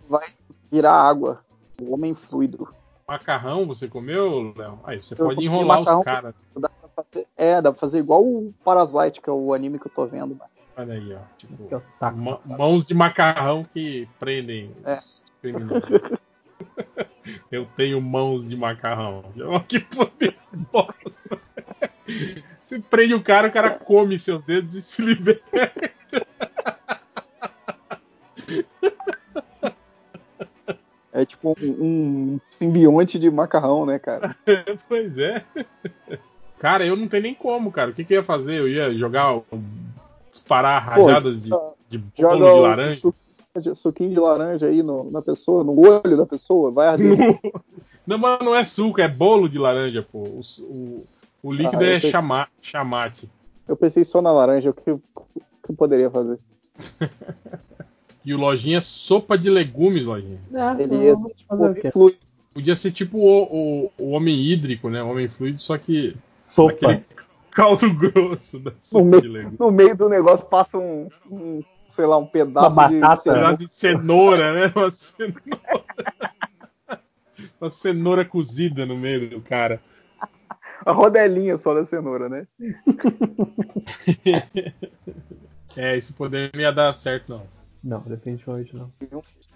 vai 0.09 0.29
virar 0.71 0.93
água. 0.93 1.41
O 1.81 1.95
homem 1.95 2.15
fluido. 2.15 2.69
Macarrão 3.07 3.67
você 3.67 3.87
comeu, 3.87 4.53
Léo? 4.57 4.81
Aí 4.85 5.03
você 5.03 5.15
eu 5.15 5.27
pode 5.27 5.45
enrolar 5.45 5.79
macarrão, 5.81 5.99
os 6.01 6.05
caras. 6.05 6.35
É, 7.37 7.63
dá 7.63 7.71
pra 7.71 7.79
fazer 7.79 7.99
igual 7.99 8.25
o 8.25 8.53
Parasite, 8.65 9.21
que 9.21 9.31
é 9.31 9.33
o 9.33 9.55
anime 9.55 9.79
que 9.79 9.87
eu 9.87 9.93
tô 9.93 10.07
vendo. 10.07 10.35
Mano. 10.35 10.51
Olha 10.77 10.95
aí, 10.95 11.15
ó. 11.15 11.21
Tipo, 11.39 11.83
mãos 12.45 12.85
de 12.85 12.95
macarrão 12.95 13.65
que 13.73 14.09
prendem 14.19 14.71
é. 14.85 14.99
Eu 17.51 17.67
tenho 17.77 18.01
mãos 18.01 18.49
de 18.49 18.57
macarrão. 18.57 19.25
Que 19.69 19.81
poder 19.81 20.37
bosta. 20.73 21.41
Você 22.67 22.81
prende 22.81 23.15
o 23.15 23.23
cara, 23.23 23.47
o 23.47 23.53
cara 23.53 23.71
come 23.71 24.19
seus 24.19 24.43
dedos 24.43 24.75
e 24.75 24.83
se 24.83 25.01
liberta. 25.01 25.71
É 31.13 31.25
tipo 31.25 31.55
um, 31.63 31.71
um 31.81 32.41
simbionte 32.51 33.21
de 33.21 33.31
macarrão, 33.31 33.87
né, 33.87 34.01
cara? 34.01 34.37
pois 34.89 35.17
é. 35.17 35.45
Cara, 36.59 36.85
eu 36.85 36.97
não 36.97 37.07
tenho 37.07 37.23
nem 37.23 37.35
como, 37.35 37.71
cara. 37.71 37.93
O 37.93 37.95
que, 37.95 38.05
que 38.05 38.15
eu 38.15 38.19
ia 38.19 38.25
fazer? 38.25 38.59
Eu 38.59 38.69
ia 38.69 38.93
jogar, 38.95 39.41
disparar 40.33 40.83
rajadas 40.83 41.41
de, 41.41 41.51
de 41.89 41.99
bolo 41.99 42.45
de 42.45 42.61
laranja? 42.61 43.13
suquinho 43.77 44.11
de 44.11 44.19
laranja 44.19 44.67
aí 44.67 44.83
no, 44.83 45.09
na 45.09 45.23
pessoa, 45.23 45.63
no 45.63 45.79
olho 45.79 46.17
da 46.17 46.27
pessoa, 46.27 46.73
vai 46.73 46.89
arder. 46.89 47.17
Não, 48.05 48.19
mas 48.19 48.39
não 48.39 48.55
é 48.55 48.65
suco, 48.65 49.01
é 49.01 49.09
bolo 49.09 49.49
de 49.49 49.59
laranja, 49.59 50.01
pô. 50.01 50.19
O, 50.21 50.41
o, 50.61 51.07
o 51.47 51.53
líquido 51.53 51.83
ah, 51.83 51.87
é 51.87 51.95
pensei... 51.95 52.11
chama, 52.11 52.49
chamate. 52.61 53.31
Eu 53.69 53.77
pensei 53.77 54.05
só 54.05 54.21
na 54.21 54.33
laranja, 54.33 54.71
o 54.71 54.75
que 54.75 54.91
eu, 54.91 55.01
que 55.63 55.71
eu 55.71 55.77
poderia 55.77 56.11
fazer? 56.11 56.39
e 58.25 58.35
o 58.35 58.39
Lojinha, 58.39 58.81
sopa 58.81 59.39
de 59.39 59.49
legumes, 59.49 60.07
Lojinha. 60.07 60.41
Ah, 60.55 60.75
Beleza. 60.75 61.25
Tipo, 61.81 62.13
Podia 62.53 62.75
ser 62.75 62.91
tipo 62.91 63.19
o, 63.19 63.43
o, 63.43 63.93
o, 63.97 64.11
homem 64.11 64.35
hídrico, 64.35 64.89
né? 64.89 65.03
O 65.03 65.11
homem 65.11 65.29
fluido, 65.29 65.61
só 65.61 65.79
que. 65.79 66.17
Sopa. 66.47 66.73
Aquele 66.73 67.05
caldo 67.53 67.95
grosso 67.95 68.59
da 68.59 68.73
sopa 68.81 69.05
no 69.05 69.11
meio, 69.11 69.23
de 69.23 69.29
legumes. 69.29 69.59
No 69.59 69.71
meio 69.71 69.97
do 69.97 70.09
negócio 70.09 70.47
passa 70.47 70.77
um, 70.77 71.09
um 71.31 71.63
sei 71.89 72.07
lá, 72.07 72.19
um 72.19 72.27
pedaço 72.27 72.77
uma 72.77 72.89
batata, 72.89 73.57
de, 73.57 73.73
cenoura. 73.73 74.53
né? 74.53 74.73
Uma 74.75 74.91
cenoura. 74.91 75.85
uma 77.61 77.71
cenoura 77.71 78.25
cozida 78.25 78.85
no 78.85 78.97
meio 78.97 79.31
do 79.31 79.41
cara. 79.41 79.81
A 80.87 80.93
rodelinha 80.93 81.57
só 81.57 81.75
da 81.75 81.85
cenoura, 81.85 82.29
né? 82.29 82.47
é, 85.77 85.97
esse 85.97 86.13
poder 86.13 86.53
não 86.55 86.61
ia 86.61 86.73
dar 86.73 86.95
certo, 86.95 87.29
não. 87.29 87.43
Não, 87.83 88.01
definitivamente 88.07 88.73
não. 88.77 88.93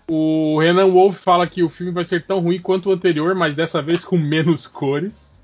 O 0.08 0.58
Renan 0.58 0.90
Wolf 0.90 1.22
fala 1.22 1.46
que 1.46 1.62
o 1.62 1.70
filme 1.70 1.92
vai 1.92 2.04
ser 2.04 2.26
tão 2.26 2.40
ruim 2.40 2.60
quanto 2.60 2.88
o 2.88 2.92
anterior, 2.92 3.32
mas 3.36 3.54
dessa 3.54 3.80
vez 3.80 4.04
com 4.04 4.18
menos 4.18 4.66
cores. 4.66 5.40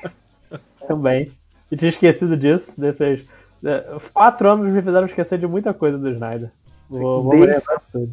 Também. 0.88 1.30
E 1.70 1.76
tinha 1.76 1.90
esquecido 1.90 2.34
disso, 2.34 2.72
desses 2.78 3.26
é, 3.62 3.98
quatro 4.12 4.50
anos 4.50 4.72
me 4.72 4.80
fizeram 4.80 5.06
esquecer 5.06 5.38
de 5.38 5.46
muita 5.46 5.74
coisa 5.74 5.98
do 5.98 6.08
Snyder. 6.08 6.50
Vou, 6.88 7.22
vou 7.22 7.46
tudo. 7.92 8.10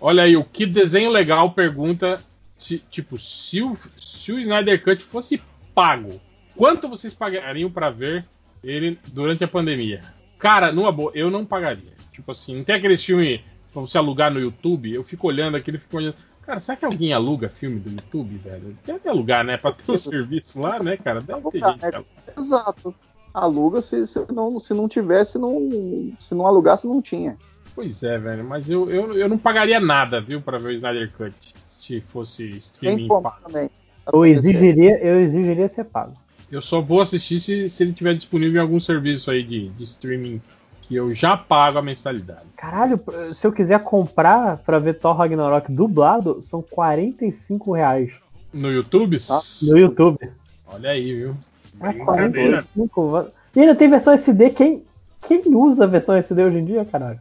Olha 0.00 0.22
aí, 0.22 0.36
o 0.36 0.44
que 0.44 0.66
desenho 0.66 1.10
legal 1.10 1.50
pergunta 1.50 2.20
se, 2.56 2.78
tipo, 2.78 3.18
se 3.18 3.60
o, 3.60 3.74
se 3.98 4.30
o 4.32 4.38
Snyder 4.38 4.82
Cut 4.84 5.02
fosse 5.02 5.42
pago, 5.80 6.20
quanto 6.54 6.90
vocês 6.90 7.14
pagariam 7.14 7.70
para 7.70 7.88
ver 7.88 8.26
ele 8.62 8.98
durante 9.06 9.42
a 9.42 9.48
pandemia? 9.48 10.04
Cara, 10.38 10.70
numa 10.70 10.92
boa, 10.92 11.10
eu 11.14 11.30
não 11.30 11.42
pagaria. 11.42 11.94
Tipo 12.12 12.32
assim, 12.32 12.56
não 12.56 12.64
tem 12.64 12.74
aquele 12.74 12.98
filme 12.98 13.42
pra 13.72 13.80
você 13.80 13.96
alugar 13.96 14.30
no 14.30 14.38
YouTube? 14.38 14.92
Eu 14.92 15.02
fico 15.02 15.26
olhando 15.26 15.56
aquilo 15.56 15.78
e 15.78 15.80
fico 15.80 15.96
olhando. 15.96 16.16
Cara, 16.42 16.60
será 16.60 16.76
que 16.76 16.84
alguém 16.84 17.14
aluga 17.14 17.48
filme 17.48 17.80
do 17.80 17.88
YouTube, 17.88 18.36
velho? 18.36 18.76
Deve 18.84 19.08
alugar, 19.08 19.42
né? 19.42 19.56
Pra 19.56 19.72
ter 19.72 19.90
um 19.90 19.96
serviço 19.96 20.60
lá, 20.60 20.78
né, 20.82 20.98
cara? 20.98 21.22
Deve 21.22 21.50
ter 21.50 21.60
gente. 21.60 21.84
É, 21.86 22.04
exato 22.38 22.94
aluga 23.32 23.80
se, 23.80 24.06
se, 24.08 24.26
não, 24.32 24.58
se 24.58 24.74
não 24.74 24.88
tivesse, 24.88 25.38
não, 25.38 26.12
se 26.18 26.34
não 26.34 26.46
alugasse, 26.46 26.86
não 26.86 27.00
tinha. 27.00 27.38
Pois 27.74 28.02
é, 28.02 28.18
velho, 28.18 28.44
mas 28.44 28.68
eu, 28.68 28.90
eu, 28.90 29.16
eu 29.16 29.28
não 29.28 29.38
pagaria 29.38 29.78
nada, 29.78 30.20
viu, 30.20 30.42
para 30.42 30.58
ver 30.58 30.68
o 30.68 30.72
Snyder 30.72 31.10
Cut 31.16 31.54
se 31.64 32.00
fosse 32.00 32.50
streaming 32.56 33.08
pago. 33.08 33.32
Também. 33.46 33.70
Eu 34.12 34.26
exigiria, 34.26 34.98
eu 34.98 35.20
exigiria 35.20 35.68
ser 35.68 35.84
pago. 35.84 36.14
Eu 36.50 36.60
só 36.60 36.80
vou 36.80 37.00
assistir 37.00 37.38
se, 37.40 37.68
se 37.68 37.82
ele 37.82 37.92
tiver 37.92 38.14
disponível 38.14 38.60
em 38.60 38.62
algum 38.62 38.80
serviço 38.80 39.30
aí 39.30 39.42
de, 39.42 39.68
de 39.68 39.84
streaming 39.84 40.40
que 40.82 40.96
eu 40.96 41.14
já 41.14 41.36
pago 41.36 41.78
a 41.78 41.82
mensalidade. 41.82 42.46
Caralho, 42.56 43.00
se 43.32 43.46
eu 43.46 43.52
quiser 43.52 43.80
comprar 43.80 44.56
para 44.58 44.80
ver 44.80 44.98
Thor 44.98 45.16
Ragnarok 45.16 45.70
dublado, 45.70 46.42
são 46.42 46.60
45 46.60 47.72
reais. 47.72 48.12
No 48.52 48.72
YouTube? 48.72 49.16
Ah, 49.30 49.40
no 49.62 49.78
YouTube. 49.78 50.18
Olha 50.66 50.90
aí, 50.90 51.14
viu? 51.14 51.36
Ah, 51.80 51.94
45. 51.94 53.30
E 53.54 53.60
ainda 53.60 53.74
tem 53.76 53.88
versão 53.88 54.12
SD. 54.12 54.50
Quem, 54.50 54.82
quem 55.28 55.42
usa 55.54 55.84
a 55.84 55.86
versão 55.86 56.16
SD 56.16 56.42
hoje 56.42 56.58
em 56.58 56.64
dia, 56.64 56.84
caralho? 56.84 57.20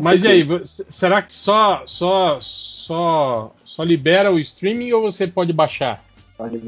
Mas 0.00 0.24
e 0.24 0.28
aí, 0.28 0.44
será 0.64 1.22
que 1.22 1.32
só, 1.32 1.82
só, 1.86 2.38
só, 2.40 3.54
só 3.64 3.84
libera 3.84 4.32
o 4.32 4.38
streaming 4.40 4.92
ou 4.92 5.02
você 5.02 5.26
pode 5.26 5.52
baixar? 5.52 6.02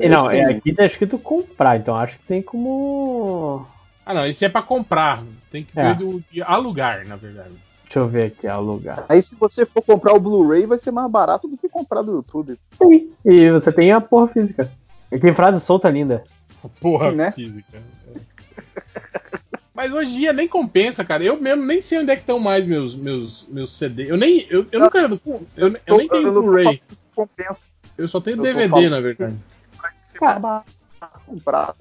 Não, 0.08 0.30
é, 0.30 0.44
aqui 0.44 0.72
tá 0.72 0.86
escrito 0.86 1.18
comprar, 1.18 1.76
então 1.76 1.96
acho 1.96 2.16
que 2.18 2.24
tem 2.24 2.40
como. 2.40 3.66
Ah, 4.04 4.14
não, 4.14 4.26
esse 4.26 4.44
é 4.44 4.48
para 4.48 4.62
comprar. 4.62 5.22
Tem 5.50 5.64
que 5.64 5.74
ver 5.74 5.86
é. 5.86 5.94
do, 5.94 6.22
de 6.30 6.42
alugar, 6.42 7.06
na 7.06 7.16
verdade. 7.16 7.54
Deixa 7.84 7.98
eu 7.98 8.08
ver 8.08 8.26
aqui, 8.26 8.46
alugar. 8.46 9.04
Aí 9.08 9.20
se 9.20 9.34
você 9.34 9.66
for 9.66 9.82
comprar 9.82 10.14
o 10.14 10.20
Blu-ray, 10.20 10.66
vai 10.66 10.78
ser 10.78 10.92
mais 10.92 11.10
barato 11.10 11.48
do 11.48 11.56
que 11.56 11.68
comprar 11.68 12.02
do 12.02 12.12
YouTube. 12.12 12.58
Sim, 12.80 13.10
e 13.24 13.50
você 13.50 13.72
tem 13.72 13.92
a 13.92 14.00
porra 14.00 14.28
física. 14.28 14.70
E 15.10 15.18
tem 15.18 15.32
frase 15.32 15.60
solta 15.60 15.88
linda. 15.88 16.22
Porra 16.80 17.12
né? 17.12 17.32
física. 17.32 17.82
Mas 19.74 19.92
hoje 19.92 20.14
em 20.14 20.18
dia 20.20 20.32
nem 20.32 20.48
compensa, 20.48 21.04
cara. 21.04 21.22
Eu 21.22 21.40
mesmo 21.40 21.64
nem 21.64 21.82
sei 21.82 21.98
onde 21.98 22.10
é 22.10 22.16
que 22.16 22.22
estão 22.22 22.38
mais 22.38 22.64
meus, 22.64 22.96
meus, 22.96 23.46
meus 23.48 23.76
CD. 23.76 24.10
Eu 24.10 24.16
nem. 24.16 24.46
Eu, 24.48 24.66
eu 24.72 24.80
nunca. 24.80 24.98
Eu, 24.98 25.20
eu, 25.56 25.76
eu 25.86 25.96
nem 25.98 26.08
tenho 26.08 26.32
Blu-ray. 26.32 26.80
Eu 27.98 28.08
só 28.08 28.20
tenho 28.20 28.40
DVD, 28.40 28.88
na 28.88 29.00
verdade. 29.00 29.36
Cara, 30.18 30.64
comprar, 31.26 31.74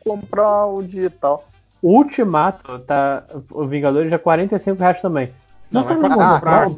comprar 0.00 0.66
o 0.66 0.82
digital. 0.82 1.48
O 1.82 1.98
Ultimato, 1.98 2.78
tá. 2.80 3.24
O 3.50 3.66
Vingadores 3.66 4.10
já 4.10 4.16
é 4.16 4.18
45 4.18 4.80
reais 4.80 5.00
também. 5.00 5.32
Não, 5.70 5.82
não 5.82 5.90
é 5.90 5.96
pra 5.96 6.08
comprar. 6.08 6.70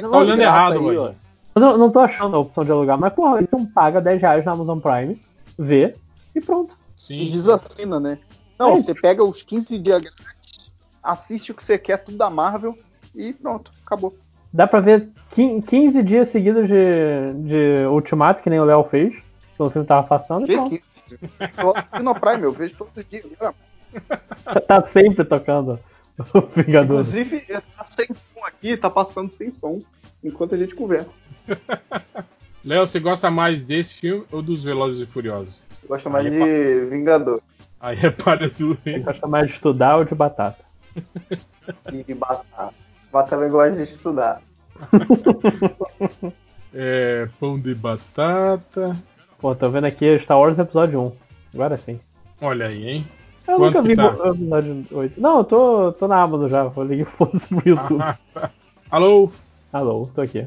Tá 0.00 0.08
olhando 0.08 0.42
errado, 0.42 0.90
aí, 0.90 0.96
ó. 0.96 1.12
Eu 1.54 1.78
não 1.78 1.90
tô 1.90 2.00
achando 2.00 2.34
a 2.34 2.40
opção 2.40 2.64
de 2.64 2.72
alugar, 2.72 2.98
mas 2.98 3.12
porra, 3.12 3.40
então 3.40 3.64
paga 3.64 4.00
10 4.00 4.20
reais 4.20 4.44
na 4.44 4.52
Amazon 4.52 4.80
Prime, 4.80 5.20
vê, 5.56 5.94
e 6.34 6.40
pronto. 6.40 6.76
Sim. 6.96 7.20
E 7.20 7.30
desassina, 7.30 8.00
né? 8.00 8.18
Não, 8.58 8.72
é 8.72 8.80
você 8.80 8.92
pega 8.92 9.22
os 9.22 9.42
15 9.42 9.78
dias 9.78 10.02
grátis, 10.02 10.72
assiste 11.00 11.52
o 11.52 11.54
que 11.54 11.62
você 11.62 11.78
quer, 11.78 11.98
tudo 11.98 12.18
da 12.18 12.28
Marvel 12.28 12.76
e 13.14 13.32
pronto, 13.32 13.70
acabou. 13.86 14.16
Dá 14.52 14.66
pra 14.66 14.80
ver 14.80 15.08
15 15.30 16.02
dias 16.02 16.28
seguidos 16.28 16.68
de, 16.68 17.32
de 17.34 17.86
Ultimato, 17.88 18.42
que 18.42 18.50
nem 18.50 18.60
o 18.60 18.64
Léo 18.64 18.82
fez. 18.84 19.16
Que 19.56 19.62
o 19.62 19.70
filme 19.70 19.86
tava 19.86 20.06
passando. 20.06 20.46
Que? 20.46 20.82
no 22.02 22.14
Prime, 22.14 22.42
eu 22.42 22.52
vejo 22.52 22.74
todo 22.76 23.04
dia. 23.04 23.22
tá 24.66 24.84
sempre 24.86 25.24
tocando 25.24 25.78
Vingadores. 26.56 27.14
Inclusive, 27.14 27.40
tá 27.76 27.84
sem 27.84 28.06
som 28.06 28.44
aqui, 28.44 28.76
tá 28.76 28.88
passando 28.90 29.30
sem 29.30 29.50
som, 29.50 29.82
enquanto 30.22 30.54
a 30.54 30.58
gente 30.58 30.74
conversa. 30.74 31.20
Léo, 32.64 32.86
você 32.86 32.98
gosta 32.98 33.30
mais 33.30 33.62
desse 33.64 33.94
filme 33.94 34.24
ou 34.32 34.40
dos 34.40 34.64
Velozes 34.64 35.00
e 35.00 35.06
Furiosos? 35.06 35.62
Gosto 35.86 36.08
mais 36.08 36.24
Aí 36.26 36.32
de 36.32 36.40
é 36.40 36.84
Vingador 36.86 37.42
Aí 37.78 37.98
é 38.02 38.10
para 38.10 38.48
tudo, 38.48 38.78
Você 38.82 38.90
hein? 38.90 39.02
gosta 39.02 39.26
mais 39.26 39.48
de 39.48 39.54
estudar 39.54 39.98
ou 39.98 40.04
de 40.04 40.14
batata? 40.14 40.64
e 41.92 42.02
de 42.02 42.14
batata. 42.14 42.72
Mas 43.12 43.28
também 43.28 43.50
gosto 43.50 43.76
de 43.76 43.82
estudar. 43.82 44.40
É, 46.76 47.28
pão 47.38 47.56
de 47.56 47.72
batata. 47.72 48.96
Pô, 49.44 49.54
tô 49.54 49.68
vendo 49.68 49.84
aqui 49.84 50.18
Star 50.20 50.40
Wars 50.40 50.58
Episódio 50.58 51.02
1. 51.02 51.12
Agora 51.52 51.76
sim. 51.76 52.00
Olha 52.40 52.66
aí, 52.66 52.88
hein? 52.88 53.06
Eu 53.46 53.58
Quanto 53.58 53.76
nunca 53.76 53.82
vi 53.82 53.94
tá? 53.94 54.10
o 54.10 54.30
episódio 54.30 54.86
8. 54.90 55.20
Não, 55.20 55.36
eu 55.36 55.44
tô, 55.44 55.92
tô 55.92 56.08
na 56.08 56.22
Amazon 56.22 56.48
já. 56.48 56.64
Vou 56.64 56.82
ligar 56.82 57.04
foda-se 57.04 57.46
pro 57.48 57.68
YouTube. 57.68 58.02
Alô? 58.90 59.30
Alô, 59.70 60.08
tô 60.14 60.22
aqui. 60.22 60.46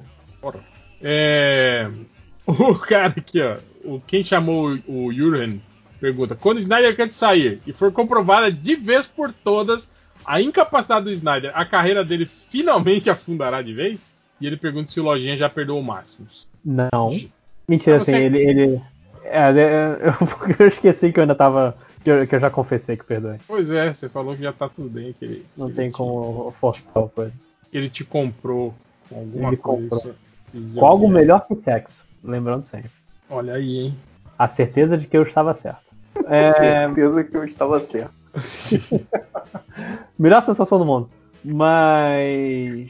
É, 0.99 1.87
o 2.47 2.73
cara 2.73 3.13
aqui, 3.15 3.39
ó. 3.39 3.57
O, 3.85 3.99
quem 3.99 4.23
chamou 4.23 4.75
o, 4.87 5.13
Jurgen 5.13 5.61
pergunta: 5.99 6.33
quando 6.35 6.57
o 6.57 6.61
Snyder 6.61 6.97
Cut 6.97 7.15
sair 7.15 7.61
e 7.67 7.73
for 7.73 7.91
comprovada 7.91 8.51
de 8.51 8.75
vez 8.75 9.05
por 9.05 9.31
todas 9.31 9.93
a 10.25 10.41
incapacidade 10.41 11.05
do 11.05 11.11
Snyder, 11.11 11.51
a 11.53 11.63
carreira 11.65 12.03
dele 12.03 12.25
finalmente 12.25 13.11
afundará 13.11 13.61
de 13.61 13.75
vez? 13.75 14.17
E 14.41 14.47
ele 14.47 14.57
pergunta 14.57 14.89
se 14.89 14.99
o 14.99 15.03
Lojinha 15.03 15.37
já 15.37 15.47
perdoou 15.47 15.81
o 15.81 15.83
Máximos. 15.83 16.47
Não. 16.65 17.11
Mentira, 17.67 17.97
Ah, 17.97 17.99
você- 18.03 18.11
assim, 18.11 18.21
ele. 18.23 18.37
ele... 18.39 18.81
É, 19.23 19.49
é, 19.49 19.97
eu, 20.01 20.55
eu 20.59 20.67
esqueci 20.67 21.11
que 21.11 21.19
eu 21.19 21.23
ainda 21.23 21.35
tava. 21.35 21.75
Que 22.03 22.09
eu, 22.09 22.25
que 22.27 22.35
eu 22.35 22.39
já 22.39 22.49
confessei 22.49 22.95
que 22.95 23.03
perdoei. 23.03 23.37
Pois 23.45 23.69
é, 23.69 23.93
você 23.93 24.07
falou 24.07 24.33
que 24.35 24.41
já 24.43 24.53
tá 24.53 24.69
tudo 24.69 24.87
bem, 24.89 25.11
que 25.13 25.25
ele, 25.25 25.45
Não 25.57 25.67
que 25.67 25.73
tem 25.75 25.85
ele 25.85 25.93
como 25.93 26.51
forçar 26.59 27.03
o 27.03 27.09
coisa. 27.09 27.31
te, 27.31 27.37
ele 27.77 27.89
te 27.89 28.05
comprou 28.05 28.73
com 29.09 29.15
alguma 29.19 29.49
Ele 29.49 29.57
coisa. 29.57 29.89
comprou. 29.89 30.15
Com 30.75 30.85
algo 30.85 31.05
é. 31.07 31.09
melhor 31.09 31.45
que 31.45 31.55
sexo. 31.57 31.97
Lembrando 32.23 32.63
sempre. 32.65 32.89
Olha 33.29 33.55
aí, 33.55 33.77
hein? 33.79 33.95
A 34.39 34.47
certeza 34.47 34.97
de 34.97 35.05
que 35.07 35.17
eu 35.17 35.23
estava 35.23 35.53
certo. 35.53 35.81
É, 36.27 36.53
Certeza 36.87 37.23
que 37.25 37.35
eu 37.35 37.43
estava 37.43 37.79
certo. 37.81 38.13
melhor 40.17 40.43
sensação 40.45 40.79
do 40.79 40.85
mundo. 40.85 41.09
Mas. 41.43 42.89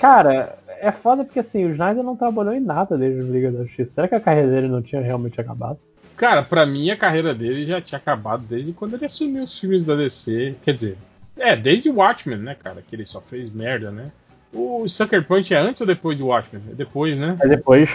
Cara, 0.00 0.58
é 0.86 0.92
foda 0.92 1.24
porque 1.24 1.40
assim, 1.40 1.64
o 1.64 1.70
Snyder 1.72 2.02
não 2.02 2.16
trabalhou 2.16 2.54
em 2.54 2.60
nada 2.60 2.96
desde 2.96 3.20
o 3.20 3.32
Liga 3.32 3.50
da 3.50 3.64
Justiça. 3.64 3.92
Será 3.94 4.08
que 4.08 4.14
a 4.14 4.20
carreira 4.20 4.48
dele 4.50 4.68
não 4.68 4.82
tinha 4.82 5.00
realmente 5.02 5.40
acabado? 5.40 5.78
Cara, 6.16 6.42
pra 6.42 6.64
mim 6.64 6.90
a 6.90 6.96
carreira 6.96 7.34
dele 7.34 7.66
já 7.66 7.80
tinha 7.80 7.98
acabado 7.98 8.44
desde 8.48 8.72
quando 8.72 8.94
ele 8.94 9.04
assumiu 9.04 9.42
os 9.44 9.58
filmes 9.58 9.84
da 9.84 9.94
DC. 9.94 10.54
Quer 10.62 10.74
dizer, 10.74 10.96
é, 11.36 11.54
desde 11.54 11.90
o 11.90 11.96
Watchmen, 11.96 12.38
né, 12.38 12.54
cara? 12.54 12.82
Que 12.88 12.96
ele 12.96 13.04
só 13.04 13.20
fez 13.20 13.50
merda, 13.52 13.90
né? 13.90 14.10
O 14.52 14.88
Sucker 14.88 15.22
Punch 15.26 15.52
é 15.52 15.58
antes 15.58 15.80
ou 15.82 15.86
depois 15.86 16.16
do 16.16 16.26
Watchmen? 16.28 16.62
É 16.70 16.74
depois, 16.74 17.16
né? 17.16 17.36
Aí 17.42 17.48
depois. 17.48 17.90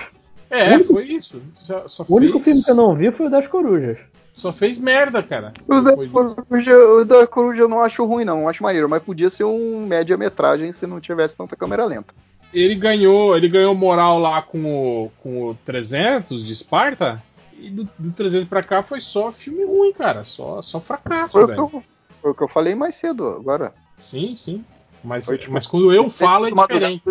É, 0.50 0.70
O 0.72 0.74
único- 0.76 0.94
foi 0.94 1.04
isso. 1.06 1.42
Já- 1.66 1.88
só 1.88 2.06
O 2.08 2.16
único 2.18 2.34
fez, 2.34 2.46
filme 2.46 2.64
que 2.64 2.70
eu 2.72 2.76
não 2.76 2.94
vi 2.94 3.10
foi 3.10 3.26
o 3.28 3.30
das 3.30 3.48
Corujas. 3.48 3.98
Só 4.36 4.52
fez 4.54 4.78
merda, 4.78 5.24
cara. 5.24 5.54
O 5.68 5.82
da, 5.82 5.90
Depois 5.92 6.10
do- 6.12 6.36
coruja, 6.36 6.78
o 6.78 7.06
da 7.06 7.26
Coruja 7.28 7.64
eu 7.64 7.68
não 7.70 7.82
acho 7.82 8.06
ruim, 8.06 8.24
não. 8.26 8.42
Eu 8.42 8.50
acho 8.50 8.62
maneiro, 8.64 8.88
mas 8.90 9.02
podia 9.02 9.30
ser 9.30 9.44
um 9.46 9.86
média-metragem 9.88 10.72
se 10.74 10.86
não 10.86 11.00
tivesse 11.00 11.36
tanta 11.36 11.56
câmera 11.56 11.86
lenta. 11.86 12.14
Ele 12.54 12.76
ganhou, 12.76 13.36
ele 13.36 13.48
ganhou 13.48 13.74
moral 13.74 14.20
lá 14.20 14.42
com 14.42 14.66
o, 14.66 15.12
com 15.22 15.48
o 15.48 15.56
300 15.66 16.46
de 16.46 16.54
Esparta. 16.54 17.22
E 17.58 17.70
do, 17.70 17.88
do 17.98 18.12
300 18.12 18.48
pra 18.48 18.64
cá 18.64 18.82
foi 18.82 19.00
só 19.00 19.32
filme 19.32 19.64
ruim, 19.64 19.94
cara. 19.94 20.24
Só, 20.24 20.62
só 20.62 20.80
fracasso, 20.80 21.34
Foi 21.34 21.44
o, 21.44 21.48
que 21.48 21.54
velho. 21.54 21.64
eu, 21.64 21.84
foi 22.22 22.32
o 22.32 22.34
que 22.34 22.44
eu 22.44 22.48
falei 22.48 22.76
mais 22.76 22.96
cedo 22.96 23.28
agora. 23.28 23.74
Sim, 24.04 24.36
sim. 24.36 24.66
Mas, 25.04 25.26
Foi, 25.26 25.38
tipo, 25.38 25.54
mas 25.54 25.66
quando 25.66 25.94
eu 25.94 26.10
falo 26.10 26.48
é 26.48 26.52
diferente. 26.52 27.04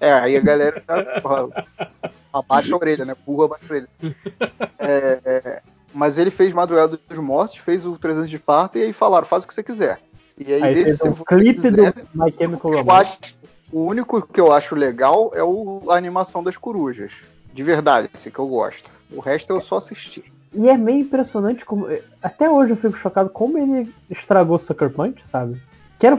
É, 0.00 0.12
aí 0.12 0.36
a 0.36 0.40
galera 0.40 0.82
já 0.86 1.20
porra, 1.20 1.66
abaixa 2.32 2.74
a 2.74 2.78
orelha, 2.78 3.04
né? 3.04 3.16
Burro 3.26 3.44
abaixa 3.44 3.64
a 3.64 3.70
orelha. 3.70 3.88
É, 4.78 5.20
é, 5.24 5.62
mas 5.92 6.18
ele 6.18 6.30
fez 6.30 6.52
Madrugada 6.52 6.98
dos 7.08 7.18
Mortos, 7.18 7.56
fez 7.56 7.84
o 7.84 7.98
300 7.98 8.30
de 8.30 8.36
Esparta 8.36 8.78
e 8.78 8.82
aí 8.82 8.92
falaram, 8.92 9.26
faz 9.26 9.44
o 9.44 9.48
que 9.48 9.54
você 9.54 9.62
quiser. 9.62 9.98
E 10.38 10.52
aí, 10.52 10.62
Aí 10.62 10.74
desse 10.74 10.98
fez 11.02 11.12
um 11.12 11.24
clipe 11.24 11.60
quiser, 11.60 11.92
do 11.92 12.08
My 12.14 12.32
Chemical 12.36 12.72
eu 12.72 12.78
Romance. 12.78 13.18
O 13.72 13.84
único 13.86 14.20
que 14.22 14.40
eu 14.40 14.52
acho 14.52 14.74
legal 14.74 15.32
é 15.34 15.42
o, 15.42 15.82
a 15.90 15.96
animação 15.96 16.42
das 16.42 16.56
corujas. 16.56 17.12
De 17.52 17.62
verdade, 17.62 18.08
esse 18.14 18.30
que 18.30 18.38
eu 18.38 18.46
gosto. 18.46 18.88
O 19.10 19.20
resto 19.20 19.52
eu 19.52 19.60
só 19.60 19.78
assisti. 19.78 20.24
E 20.54 20.68
é 20.68 20.76
meio 20.76 21.00
impressionante 21.00 21.64
como. 21.64 21.86
Até 22.22 22.48
hoje 22.48 22.72
eu 22.72 22.76
fico 22.76 22.96
chocado 22.96 23.30
como 23.30 23.58
ele 23.58 23.92
estragou 24.10 24.58
Sucker 24.58 24.90
Punch, 24.90 25.26
sabe? 25.26 25.60
Que 25.98 26.06
era 26.06 26.18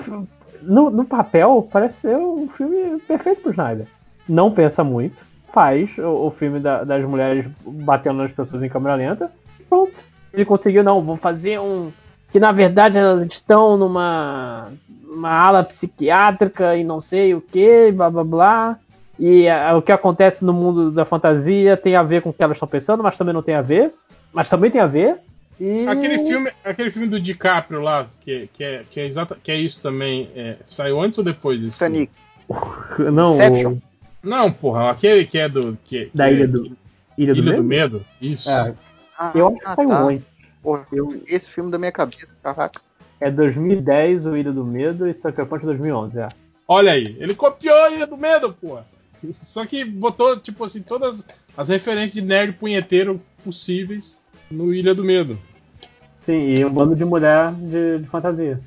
no, 0.62 0.90
no 0.90 1.06
papel 1.06 1.68
parece 1.72 2.02
ser 2.02 2.18
um 2.18 2.48
filme 2.50 3.00
perfeito 3.02 3.42
pro 3.42 3.52
Snyder. 3.52 3.86
Não 4.28 4.52
pensa 4.52 4.84
muito, 4.84 5.18
faz 5.52 5.96
o, 5.98 6.28
o 6.28 6.32
filme 6.32 6.60
da- 6.60 6.84
das 6.84 7.04
mulheres 7.06 7.46
batendo 7.66 8.18
nas 8.24 8.32
pessoas 8.32 8.64
em 8.64 8.70
câmera 8.70 8.96
lenta 8.96 9.32
pronto. 9.70 9.94
Ele 10.34 10.46
conseguiu, 10.46 10.84
não, 10.84 11.02
vou 11.02 11.18
fazer 11.18 11.60
um. 11.60 11.92
Que 12.34 12.40
na 12.40 12.52
verdade 12.52 12.98
elas 12.98 13.28
estão 13.32 13.78
numa 13.78 14.70
uma 15.08 15.30
ala 15.30 15.64
psiquiátrica 15.64 16.76
e 16.76 16.84
não 16.84 17.00
sei 17.00 17.36
o 17.36 17.40
que, 17.40 17.92
blá 17.92 18.10
blá 18.10 18.24
blá. 18.24 18.80
E 19.20 19.48
ah, 19.48 19.78
o 19.78 19.82
que 19.84 19.92
acontece 19.92 20.44
no 20.44 20.52
mundo 20.52 20.90
da 20.90 21.06
fantasia 21.06 21.78
tem 21.78 21.96
a 21.96 22.02
ver 22.02 22.24
com 22.24 22.32
o 22.32 22.34
que 22.34 22.44
elas 22.44 22.56
estão 22.56 22.68
pensando, 22.68 23.04
mas 23.04 23.16
também 23.16 23.36
não 23.36 23.44
tem 23.44 23.54
a 23.54 23.62
ver. 23.62 23.94
Mas 24.34 24.50
também 24.50 24.72
tem 24.72 24.82
a 24.82 24.88
ver. 24.88 25.18
E... 25.60 25.86
Aquele 25.88 26.26
filme, 26.26 26.52
aquele 26.66 26.90
filme 26.90 27.08
do 27.08 27.20
DiCaprio 27.20 27.82
lá, 27.82 28.08
que, 28.22 28.50
que, 28.52 28.64
é, 28.64 28.84
que, 28.90 29.00
é, 29.00 29.06
exata, 29.06 29.38
que 29.42 29.52
é 29.52 29.56
isso 29.56 29.82
também, 29.84 30.28
é, 30.36 30.58
saiu 30.66 31.00
antes 31.00 31.20
ou 31.20 31.24
depois 31.24 31.60
disso? 31.60 31.74
Titanic. 31.74 32.12
Não, 32.98 33.36
Inception. 33.36 33.78
Não, 34.24 34.52
porra, 34.52 34.90
aquele 34.90 35.26
que 35.26 35.38
é 35.38 35.48
do. 35.48 35.78
Que, 35.86 36.06
que 36.06 36.18
da 36.18 36.30
é- 36.30 36.34
Ilha 36.34 36.48
do, 36.48 36.76
Ilha 37.16 37.34
do 37.36 37.40
Ilha 37.40 37.54
do 37.54 37.64
Medo? 37.64 37.64
Medo? 37.64 38.06
Isso. 38.20 38.50
É, 38.50 38.74
eu 39.36 39.50
acho 39.50 39.58
que 39.58 39.76
saiu 39.76 39.90
tá. 39.90 40.04
ruim. 40.04 40.24
Porra, 40.64 40.88
eu, 40.94 41.22
esse 41.28 41.50
filme 41.50 41.70
da 41.70 41.78
minha 41.78 41.92
cabeça, 41.92 42.36
caraca. 42.42 42.82
É 43.20 43.30
2010 43.30 44.26
o 44.26 44.38
Ilha 44.38 44.52
do 44.52 44.64
Medo 44.64 45.08
e 45.08 45.14
Sucker 45.14 45.46
Punch 45.46 45.66
2011, 45.66 46.20
é. 46.20 46.30
Olha 46.66 46.94
aí, 46.94 47.18
ele 47.20 47.36
copiou 47.36 47.76
a 47.76 47.92
Ilha 47.92 48.08
do 48.08 48.18
Medo, 48.18 48.54
porra. 48.54 48.86
Só 49.42 49.66
que 49.66 49.84
botou, 49.84 50.40
tipo 50.40 50.64
assim, 50.64 50.82
todas 50.82 51.28
as 51.56 51.70
referências 51.70 52.14
de 52.14 52.22
nerd 52.22 52.54
punheteiro 52.54 53.22
possíveis 53.44 54.18
no 54.50 54.74
Ilha 54.74 54.96
do 54.96 55.04
Medo. 55.04 55.38
Sim, 56.26 56.56
e 56.56 56.64
um 56.64 56.74
bando 56.74 56.96
de 56.96 57.04
mulher 57.04 57.52
de, 57.54 58.00
de 58.00 58.08
fantasia. 58.08 58.60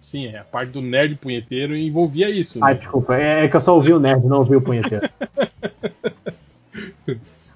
Sim, 0.00 0.26
é, 0.26 0.38
a 0.38 0.44
parte 0.44 0.72
do 0.72 0.82
nerd 0.82 1.16
punheteiro 1.16 1.74
envolvia 1.74 2.28
isso. 2.28 2.62
Ah, 2.62 2.68
né? 2.68 2.74
desculpa, 2.74 3.16
é, 3.16 3.44
é 3.44 3.48
que 3.48 3.56
eu 3.56 3.60
só 3.60 3.74
ouvi 3.74 3.94
o 3.94 3.98
nerd, 3.98 4.26
não 4.26 4.38
ouvi 4.38 4.56
o 4.56 4.60
punheteiro. 4.60 5.08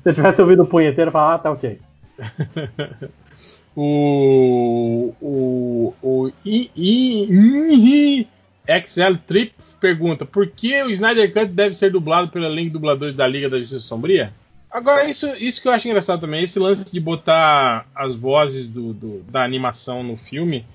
Se 0.03 0.09
eu 0.11 0.15
tivesse 0.15 0.41
ouvido 0.41 0.63
o 0.63 0.67
punheteiro, 0.67 1.09
eu 1.09 1.13
falava, 1.13 1.35
ah, 1.35 1.39
tá 1.39 1.53
ok. 1.53 1.79
O. 3.81 5.15
O. 5.21 5.94
O. 6.03 6.33
I, 6.44 6.71
I, 6.77 7.28
I, 7.31 8.28
XL 8.87 9.15
Trip 9.27 9.53
pergunta: 9.81 10.25
por 10.27 10.47
que 10.49 10.83
o 10.83 10.91
Snyder 10.91 11.33
Cut 11.33 11.47
deve 11.47 11.75
ser 11.77 11.91
dublado 11.93 12.28
pelo 12.28 12.44
elenco 12.47 12.67
de 12.67 12.73
dubladores 12.73 13.15
da 13.15 13.27
Liga 13.27 13.49
da 13.49 13.59
Justiça 13.59 13.81
Sombria? 13.87 14.33
Agora, 14.71 15.09
isso, 15.09 15.27
isso 15.39 15.62
que 15.62 15.69
eu 15.69 15.73
acho 15.73 15.87
engraçado 15.89 16.21
também, 16.21 16.43
esse 16.43 16.59
lance 16.59 16.85
de 16.85 17.01
botar 17.01 17.87
as 17.94 18.15
vozes 18.15 18.69
do, 18.69 18.93
do- 18.93 19.23
da 19.31 19.43
animação 19.43 20.03
no 20.03 20.17
filme. 20.17 20.67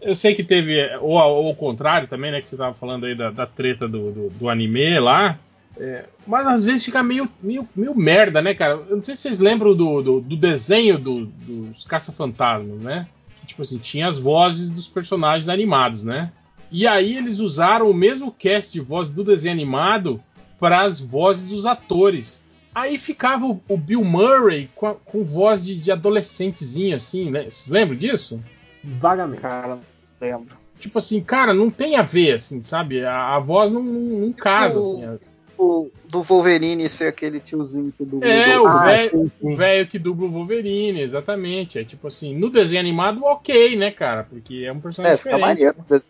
Eu 0.00 0.14
sei 0.14 0.34
que 0.34 0.44
teve, 0.44 0.78
ou, 1.00 1.12
ou 1.14 1.48
ao 1.48 1.54
contrário 1.54 2.06
também, 2.06 2.30
né? 2.30 2.40
Que 2.40 2.48
você 2.48 2.56
tava 2.56 2.74
falando 2.74 3.06
aí 3.06 3.14
da, 3.14 3.30
da 3.30 3.46
treta 3.46 3.88
do, 3.88 4.12
do, 4.12 4.28
do 4.30 4.48
anime 4.48 5.00
lá. 5.00 5.38
É, 5.78 6.06
mas 6.26 6.46
às 6.46 6.64
vezes 6.64 6.84
fica 6.84 7.02
meio, 7.02 7.28
meio, 7.42 7.68
meio 7.76 7.94
merda, 7.94 8.40
né, 8.40 8.54
cara? 8.54 8.82
Eu 8.88 8.96
não 8.96 9.04
sei 9.04 9.14
se 9.14 9.22
vocês 9.22 9.40
lembram 9.40 9.74
do, 9.76 10.02
do, 10.02 10.20
do 10.20 10.36
desenho 10.36 10.98
do- 10.98 11.26
dos 11.26 11.84
Caça-Fantasmas, 11.84 12.80
né? 12.80 13.06
Que, 13.40 13.46
tipo 13.48 13.60
assim, 13.62 13.76
tinha 13.78 14.08
as 14.08 14.18
vozes 14.18 14.70
dos 14.70 14.88
personagens 14.88 15.48
animados, 15.50 16.02
né? 16.02 16.32
E 16.72 16.86
aí 16.86 17.16
eles 17.16 17.38
usaram 17.40 17.90
o 17.90 17.94
mesmo 17.94 18.32
cast 18.32 18.72
de 18.72 18.80
voz 18.80 19.08
do 19.10 19.22
desenho 19.22 19.52
animado 19.54 20.20
para 20.58 20.80
as 20.80 20.98
vozes 20.98 21.48
dos 21.48 21.66
atores. 21.66 22.42
Aí 22.74 22.98
ficava 22.98 23.44
o, 23.46 23.60
o 23.68 23.76
Bill 23.76 24.02
Murray 24.04 24.70
com, 24.74 24.86
a- 24.86 24.94
com 24.94 25.24
voz 25.24 25.64
de, 25.64 25.76
de 25.76 25.92
adolescentezinho, 25.92 26.96
assim, 26.96 27.30
né? 27.30 27.42
Vocês 27.44 27.68
lembram 27.68 27.96
disso? 27.98 28.40
Vagamente. 28.82 29.42
Cara, 29.42 29.78
lembro. 30.20 30.56
Tipo 30.80 30.98
assim, 30.98 31.20
cara, 31.22 31.54
não 31.54 31.70
tem 31.70 31.96
a 31.96 32.02
ver, 32.02 32.34
assim, 32.36 32.62
sabe? 32.62 33.04
A, 33.04 33.34
a 33.36 33.38
voz 33.38 33.70
não, 33.72 33.82
não, 33.82 34.18
não 34.20 34.32
casa, 34.32 34.78
assim. 34.80 35.18
O, 35.58 35.90
do 36.08 36.22
Wolverine 36.22 36.88
ser 36.88 37.06
aquele 37.08 37.40
tiozinho 37.40 37.92
que 37.96 38.04
do. 38.04 38.22
É, 38.22 38.54
do- 38.54 38.64
o 38.64 38.66
Ah, 38.68 38.84
velho 38.84 39.10
sim. 39.10 39.30
o 39.40 39.56
velho 39.56 39.86
que 39.86 39.98
dubla 39.98 40.26
o 40.26 40.30
Wolverine, 40.30 41.00
exatamente. 41.00 41.78
É 41.78 41.84
tipo 41.84 42.06
assim, 42.08 42.36
no 42.36 42.50
desenho 42.50 42.80
animado, 42.80 43.24
ok, 43.24 43.74
né, 43.76 43.90
cara? 43.90 44.24
Porque 44.24 44.64
é 44.66 44.72
um 44.72 44.80
personagem 44.80 45.14
É, 45.14 45.16
fica 45.18 45.36
diferente. 45.36 45.64
maneiro. 45.64 46.04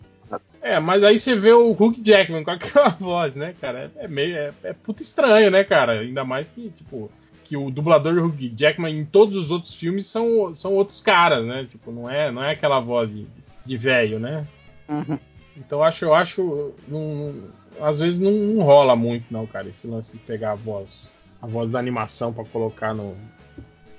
É, 0.61 0.81
mas 0.81 1.05
aí 1.05 1.17
você 1.19 1.37
vê 1.37 1.53
o 1.53 1.71
Hugh 1.71 1.95
Jackman 2.03 2.43
com 2.43 2.51
aquela 2.51 2.89
voz, 2.99 3.37
né, 3.37 3.55
cara? 3.61 3.93
É 3.97 4.09
meio. 4.09 4.37
É, 4.37 4.53
é 4.65 4.73
puta 4.73 5.01
estranho, 5.03 5.51
né, 5.51 5.63
cara? 5.63 6.01
Ainda 6.01 6.25
mais 6.25 6.49
que, 6.51 6.69
tipo, 6.71 7.09
que 7.45 7.57
o 7.57 7.71
dublador 7.71 8.15
do 8.15 8.25
Hugh 8.25 8.53
Jackman 8.57 8.93
em 8.99 9.05
todos 9.05 9.37
os 9.37 9.53
outros 9.53 9.75
filmes 9.77 10.07
são, 10.07 10.53
são 10.53 10.73
outros 10.75 11.01
caras, 11.01 11.45
né? 11.47 11.69
Tipo, 11.71 11.93
não 11.93 12.11
é, 12.11 12.33
não 12.33 12.43
é 12.43 12.51
aquela 12.51 12.81
voz 12.81 13.09
de, 13.09 13.27
de 13.65 13.77
velho, 13.77 14.19
né? 14.19 14.45
Uhum. 14.89 15.17
Então 15.57 15.83
acho, 15.83 16.05
eu 16.05 16.15
acho. 16.15 16.73
Não, 16.87 17.35
às 17.81 17.99
vezes 17.99 18.19
não, 18.21 18.31
não, 18.31 18.63
rola 18.63 18.95
muito, 18.95 19.25
não, 19.31 19.47
cara, 19.47 19.69
esse 19.69 19.87
lance 19.87 20.13
de 20.13 20.19
pegar 20.19 20.53
a 20.53 20.55
voz. 20.55 21.09
A 21.41 21.47
voz 21.47 21.71
da 21.71 21.79
animação 21.79 22.33
para 22.33 22.45
colocar 22.45 22.95
no, 22.95 23.17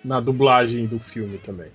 na 0.04 0.20
dublagem 0.20 0.86
do 0.86 1.00
filme 1.00 1.38
também. 1.38 1.70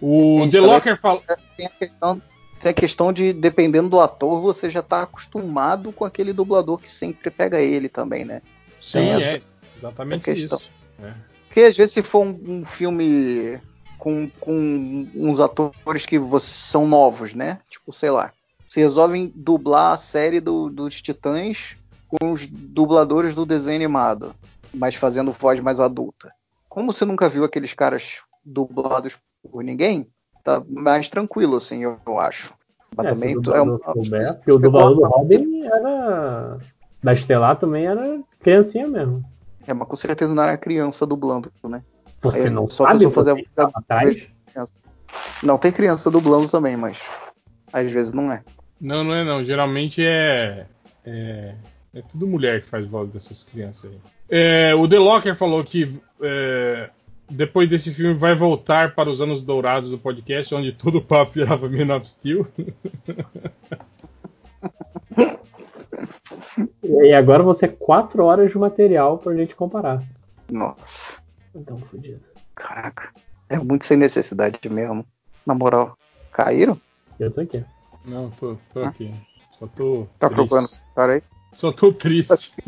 O 0.00 0.46
The 0.50 0.60
Locker 0.60 0.96
fala. 0.96 1.22
Tem 1.56 1.66
a, 1.66 1.70
questão, 1.70 2.22
tem 2.60 2.70
a 2.70 2.74
questão 2.74 3.12
de, 3.12 3.32
dependendo 3.32 3.88
do 3.88 4.00
ator, 4.00 4.40
você 4.42 4.68
já 4.68 4.82
tá 4.82 5.02
acostumado 5.02 5.90
com 5.92 6.04
aquele 6.04 6.32
dublador 6.32 6.78
que 6.78 6.90
sempre 6.90 7.30
pega 7.30 7.60
ele 7.60 7.88
também, 7.88 8.24
né? 8.24 8.42
Sim, 8.80 8.98
Tem 8.98 9.10
é. 9.10 9.14
essa- 9.16 9.42
Exatamente 9.78 10.24
questão. 10.24 10.58
isso. 10.58 10.70
É. 11.02 11.12
Porque 11.46 11.60
às 11.60 11.76
vezes 11.76 11.92
se 11.94 12.02
for 12.02 12.26
um, 12.26 12.38
um 12.46 12.64
filme 12.64 13.58
com, 13.98 14.28
com 14.40 15.06
uns 15.14 15.40
atores 15.40 16.04
que 16.04 16.20
são 16.40 16.86
novos, 16.86 17.34
né? 17.34 17.60
Tipo, 17.68 17.92
sei 17.92 18.10
lá. 18.10 18.32
Se 18.66 18.80
resolvem 18.80 19.32
dublar 19.34 19.92
a 19.92 19.96
série 19.96 20.40
do- 20.40 20.68
dos 20.68 21.00
Titãs 21.00 21.76
com 22.08 22.32
os 22.32 22.46
dubladores 22.46 23.34
do 23.34 23.46
desenho 23.46 23.76
animado, 23.76 24.34
mas 24.74 24.94
fazendo 24.94 25.32
voz 25.32 25.60
mais 25.60 25.80
adulta. 25.80 26.32
Como 26.68 26.92
você 26.92 27.04
nunca 27.04 27.28
viu 27.28 27.44
aqueles 27.44 27.72
caras 27.72 28.18
dublados 28.44 29.16
por 29.50 29.62
ninguém, 29.64 30.08
tá 30.44 30.62
mais 30.68 31.08
tranquilo, 31.08 31.56
assim, 31.56 31.82
eu, 31.84 31.98
eu 32.06 32.18
acho. 32.18 32.52
Mas 32.96 33.06
É, 33.06 33.10
também 33.10 33.32
é 33.54 33.60
uma 33.60 33.78
souber, 33.78 34.34
porque 34.36 34.52
o 34.52 34.58
dublador 34.58 34.94
do. 34.94 35.06
Robin 35.06 35.62
era. 35.64 36.58
Da 37.02 37.12
Estelar 37.12 37.58
também 37.58 37.86
era 37.86 38.20
criancinha 38.40 38.86
mesmo. 38.88 39.24
É, 39.66 39.74
mas 39.74 39.88
com 39.88 39.96
certeza 39.96 40.34
não 40.34 40.42
era 40.42 40.56
criança 40.56 41.04
dublando, 41.06 41.50
né? 41.64 41.82
Você 42.22 42.42
Aí 42.44 42.50
não 42.50 42.68
só 42.68 42.84
sabe 42.84 42.98
pessoa 43.06 43.14
fazer 43.14 43.38
estava 43.40 43.72
atrás? 43.74 44.28
Não, 45.42 45.58
tem 45.58 45.70
criança 45.72 46.10
dublando 46.10 46.48
também, 46.48 46.76
mas 46.76 46.98
às 47.80 47.92
vezes 47.92 48.12
não 48.12 48.32
é. 48.32 48.42
Não, 48.80 49.02
não 49.04 49.14
é 49.14 49.24
não. 49.24 49.44
Geralmente 49.44 50.04
é, 50.04 50.66
é. 51.04 51.54
é 51.94 52.02
tudo 52.02 52.26
mulher 52.26 52.60
que 52.60 52.66
faz 52.66 52.86
voz 52.86 53.08
dessas 53.10 53.42
crianças 53.42 53.90
aí. 53.90 53.98
É, 54.28 54.74
o 54.74 54.88
The 54.88 54.98
Locker 54.98 55.36
falou 55.36 55.62
que 55.62 56.00
é, 56.20 56.90
depois 57.30 57.68
desse 57.68 57.92
filme 57.94 58.14
vai 58.14 58.34
voltar 58.34 58.94
para 58.94 59.08
os 59.10 59.20
anos 59.20 59.40
dourados 59.42 59.90
do 59.90 59.98
podcast, 59.98 60.54
onde 60.54 60.72
todo 60.72 60.98
o 60.98 61.02
papo 61.02 61.32
virava 61.32 61.68
Man 61.68 61.94
of 61.96 62.08
Steel. 62.10 62.46
E 66.82 67.12
agora 67.12 67.42
você 67.42 67.68
quatro 67.68 68.24
horas 68.24 68.50
de 68.50 68.58
material 68.58 69.18
pra 69.18 69.34
gente 69.34 69.54
comparar. 69.54 70.02
Nossa, 70.50 71.20
Então, 71.54 71.78
fodido. 71.78 72.20
caraca. 72.54 73.10
É 73.48 73.58
muito 73.58 73.86
sem 73.86 73.96
necessidade 73.96 74.58
mesmo. 74.68 75.04
Na 75.44 75.54
moral. 75.54 75.96
Caíram? 76.32 76.80
Eu 77.18 77.30
tô 77.30 77.40
aqui. 77.40 77.64
Não, 78.04 78.30
tô, 78.30 78.56
tô 78.72 78.84
aqui. 78.84 79.14
Só 79.58 79.66
tô. 79.66 80.06
Tá 80.18 80.28
triste. 80.28 80.48
procurando. 80.48 80.70
Cara 80.94 81.12
aí. 81.14 81.22
Só 81.52 81.72
tô 81.72 81.92
triste. 81.92 82.54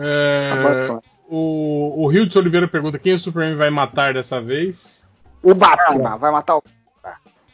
É, 0.00 0.86
Tá 0.86 1.00
o, 1.28 2.04
o 2.04 2.06
Rio 2.08 2.26
de 2.26 2.38
Oliveira 2.38 2.66
pergunta 2.68 2.98
quem 2.98 3.14
o 3.14 3.18
Superman 3.18 3.56
vai 3.56 3.70
matar 3.70 4.14
dessa 4.14 4.40
vez. 4.40 5.08
O 5.42 5.54
Batman 5.54 6.16
vai 6.16 6.30
matar 6.30 6.56
o. 6.56 6.62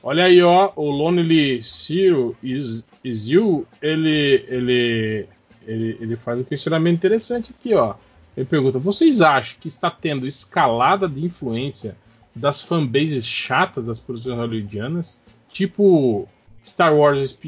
Olha 0.02 0.24
aí, 0.24 0.42
ó, 0.42 0.70
o 0.76 0.90
Lonely 0.90 1.62
Zero 1.62 2.36
is, 2.42 2.84
is 3.02 3.26
You, 3.26 3.66
ele, 3.80 4.44
ele, 4.48 5.28
ele, 5.66 5.98
ele 5.98 6.16
faz 6.16 6.38
um 6.38 6.44
questionamento 6.44 6.96
interessante 6.96 7.54
aqui, 7.58 7.74
ó. 7.74 7.94
Ele 8.36 8.46
pergunta: 8.46 8.78
vocês 8.78 9.20
acham 9.20 9.58
que 9.60 9.68
está 9.68 9.90
tendo 9.90 10.26
escalada 10.26 11.08
de 11.08 11.24
influência 11.24 11.96
das 12.34 12.62
fanbases 12.62 13.26
chatas 13.26 13.86
das 13.86 14.00
produções 14.00 14.36
hollywoodianas? 14.36 15.22
Tipo 15.50 16.28
Star 16.64 16.94
Wars 16.94 17.38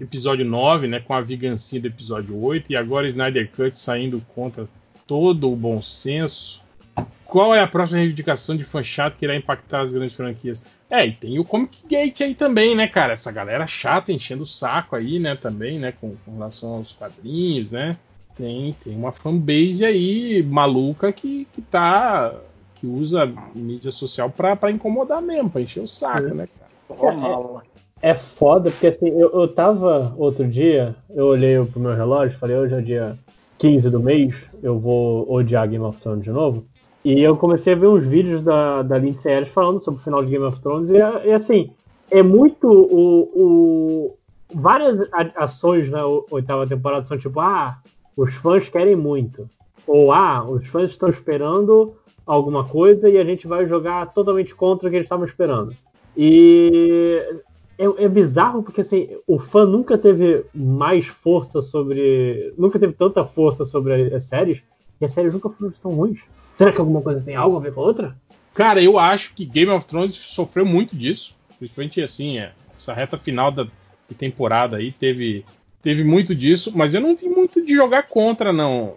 episódio 0.00 0.44
9, 0.44 0.88
né, 0.88 1.00
com 1.00 1.14
a 1.14 1.20
vigancinha 1.20 1.82
do 1.82 1.88
episódio 1.88 2.36
8, 2.42 2.72
e 2.72 2.76
agora 2.76 3.06
Snyder 3.06 3.50
Cut 3.54 3.78
saindo 3.78 4.20
contra 4.34 4.68
todo 5.06 5.50
o 5.50 5.56
bom 5.56 5.80
senso. 5.82 6.62
Qual 7.24 7.54
é 7.54 7.60
a 7.60 7.68
próxima 7.68 7.98
reivindicação 7.98 8.56
de 8.56 8.64
fã 8.64 8.82
chato 8.82 9.16
que 9.16 9.24
irá 9.24 9.36
impactar 9.36 9.82
as 9.82 9.92
grandes 9.92 10.16
franquias? 10.16 10.62
É, 10.90 11.06
e 11.06 11.12
tem 11.12 11.38
o 11.38 11.44
Comic 11.44 11.78
Gate 11.86 12.22
aí 12.22 12.34
também, 12.34 12.74
né, 12.74 12.88
cara? 12.88 13.12
Essa 13.12 13.30
galera 13.30 13.66
chata 13.66 14.10
enchendo 14.10 14.44
o 14.44 14.46
saco 14.46 14.96
aí, 14.96 15.18
né, 15.18 15.36
também, 15.36 15.78
né, 15.78 15.92
com, 15.92 16.16
com 16.24 16.32
relação 16.32 16.70
aos 16.70 16.92
quadrinhos, 16.92 17.70
né? 17.70 17.96
Tem, 18.38 18.74
tem 18.84 18.96
uma 18.96 19.12
fanbase 19.12 19.84
aí 19.84 20.42
maluca 20.48 21.12
que, 21.12 21.44
que 21.52 21.60
tá. 21.60 22.32
que 22.76 22.86
usa 22.86 23.30
mídia 23.54 23.90
social 23.90 24.30
pra, 24.30 24.54
pra 24.56 24.70
incomodar 24.70 25.20
mesmo, 25.20 25.50
pra 25.50 25.60
encher 25.60 25.82
o 25.82 25.86
saco, 25.88 26.32
né, 26.34 26.48
cara? 26.58 26.70
É 28.00 28.14
foda, 28.14 28.70
porque 28.70 28.86
assim, 28.86 29.08
eu, 29.08 29.28
eu 29.32 29.48
tava 29.48 30.14
outro 30.16 30.46
dia, 30.46 30.94
eu 31.10 31.26
olhei 31.26 31.62
pro 31.64 31.80
meu 31.80 31.94
relógio, 31.96 32.38
falei, 32.38 32.56
hoje 32.56 32.74
é 32.76 32.80
dia 32.80 33.18
15 33.58 33.90
do 33.90 33.98
mês, 33.98 34.34
eu 34.62 34.78
vou 34.78 35.28
odiar 35.30 35.68
Game 35.68 35.84
of 35.84 36.00
Thrones 36.00 36.22
de 36.22 36.30
novo. 36.30 36.64
E 37.04 37.20
eu 37.20 37.36
comecei 37.36 37.72
a 37.72 37.76
ver 37.76 37.88
uns 37.88 38.04
vídeos 38.04 38.42
da, 38.42 38.82
da 38.82 38.98
Lindsay 38.98 39.32
Ellis 39.32 39.48
falando 39.48 39.82
sobre 39.82 40.00
o 40.00 40.04
final 40.04 40.24
de 40.24 40.30
Game 40.30 40.44
of 40.44 40.60
Thrones, 40.60 40.90
e, 40.92 40.96
e, 40.96 41.32
assim, 41.32 41.70
é 42.08 42.22
muito 42.22 42.68
o. 42.68 43.30
o 43.34 44.14
várias 44.54 44.98
ações 45.36 45.90
na 45.90 46.06
o- 46.06 46.24
oitava 46.30 46.66
temporada 46.66 47.04
são 47.04 47.18
tipo, 47.18 47.38
ah, 47.40 47.78
os 48.18 48.34
fãs 48.34 48.68
querem 48.68 48.96
muito. 48.96 49.48
Ou 49.86 50.12
ah, 50.12 50.44
os 50.44 50.66
fãs 50.66 50.90
estão 50.90 51.08
esperando 51.08 51.94
alguma 52.26 52.64
coisa 52.64 53.08
e 53.08 53.16
a 53.16 53.24
gente 53.24 53.46
vai 53.46 53.66
jogar 53.66 54.12
totalmente 54.12 54.54
contra 54.54 54.88
o 54.88 54.90
que 54.90 54.96
eles 54.96 55.06
estavam 55.06 55.24
esperando. 55.24 55.74
E 56.16 57.22
é, 57.78 57.84
é 58.04 58.08
bizarro 58.08 58.62
porque 58.62 58.80
assim, 58.80 59.08
o 59.24 59.38
fã 59.38 59.64
nunca 59.64 59.96
teve 59.96 60.44
mais 60.52 61.06
força 61.06 61.62
sobre. 61.62 62.52
Nunca 62.58 62.76
teve 62.78 62.92
tanta 62.92 63.24
força 63.24 63.64
sobre 63.64 64.12
as 64.12 64.24
séries, 64.24 64.62
e 65.00 65.04
as 65.04 65.12
séries 65.12 65.32
nunca 65.32 65.48
foram 65.48 65.72
tão 65.80 65.94
ruins. 65.94 66.18
Será 66.56 66.72
que 66.72 66.80
alguma 66.80 67.00
coisa 67.00 67.22
tem 67.22 67.36
algo 67.36 67.56
a 67.56 67.60
ver 67.60 67.72
com 67.72 67.82
a 67.82 67.84
outra? 67.84 68.16
Cara, 68.52 68.82
eu 68.82 68.98
acho 68.98 69.32
que 69.34 69.44
Game 69.44 69.70
of 69.70 69.86
Thrones 69.86 70.16
sofreu 70.16 70.66
muito 70.66 70.96
disso. 70.96 71.36
Principalmente 71.56 72.02
assim, 72.02 72.38
é, 72.38 72.52
essa 72.74 72.92
reta 72.92 73.16
final 73.16 73.52
da 73.52 73.64
temporada 74.16 74.78
aí 74.78 74.90
teve, 74.90 75.44
teve 75.88 76.04
muito 76.04 76.34
disso, 76.34 76.70
mas 76.74 76.94
eu 76.94 77.00
não 77.00 77.16
vi 77.16 77.30
muito 77.30 77.64
de 77.64 77.74
jogar 77.74 78.02
contra, 78.02 78.52
não. 78.52 78.92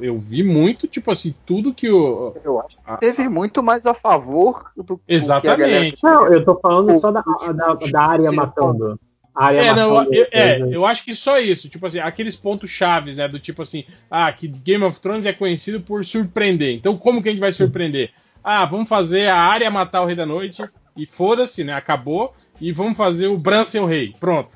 Eu 0.00 0.18
vi 0.18 0.42
muito, 0.42 0.88
tipo 0.88 1.12
assim, 1.12 1.32
tudo 1.46 1.72
que 1.72 1.88
o. 1.88 2.34
Eu 2.42 2.58
acho 2.58 2.76
que 2.76 2.96
teve 2.98 3.28
muito 3.28 3.62
mais 3.62 3.86
a 3.86 3.94
favor 3.94 4.72
do 4.76 4.96
que 4.98 5.04
Exatamente. 5.06 6.02
Não, 6.02 6.26
eu 6.26 6.44
tô 6.44 6.58
falando 6.58 6.98
só 6.98 7.12
da, 7.12 7.22
da, 7.22 7.74
da 7.74 8.02
área 8.02 8.32
matando. 8.32 8.98
A 9.32 9.46
área 9.46 9.60
É, 9.60 9.72
não, 9.72 9.94
matando 9.94 10.14
eu, 10.16 10.26
é, 10.32 10.58
eu 10.72 10.84
acho 10.84 11.04
que 11.04 11.14
só 11.14 11.38
isso, 11.38 11.68
tipo 11.68 11.86
assim, 11.86 12.00
aqueles 12.00 12.34
pontos 12.34 12.70
chaves, 12.70 13.14
né, 13.14 13.28
do 13.28 13.38
tipo 13.38 13.62
assim, 13.62 13.84
ah, 14.10 14.32
que 14.32 14.48
Game 14.48 14.82
of 14.82 14.98
Thrones 14.98 15.26
é 15.26 15.32
conhecido 15.32 15.80
por 15.80 16.04
surpreender. 16.04 16.74
Então, 16.74 16.96
como 16.96 17.22
que 17.22 17.28
a 17.28 17.32
gente 17.32 17.40
vai 17.40 17.52
surpreender? 17.52 18.10
Ah, 18.42 18.64
vamos 18.64 18.88
fazer 18.88 19.28
a 19.28 19.38
área 19.38 19.70
matar 19.70 20.02
o 20.02 20.06
Rei 20.06 20.16
da 20.16 20.26
Noite 20.26 20.64
e 20.96 21.06
foda-se, 21.06 21.62
né, 21.62 21.74
acabou. 21.74 22.34
E 22.60 22.72
vamos 22.72 22.96
fazer 22.96 23.26
o 23.28 23.36
Bran 23.38 23.64
ser 23.64 23.80
o 23.80 23.86
rei. 23.86 24.14
Pronto. 24.18 24.50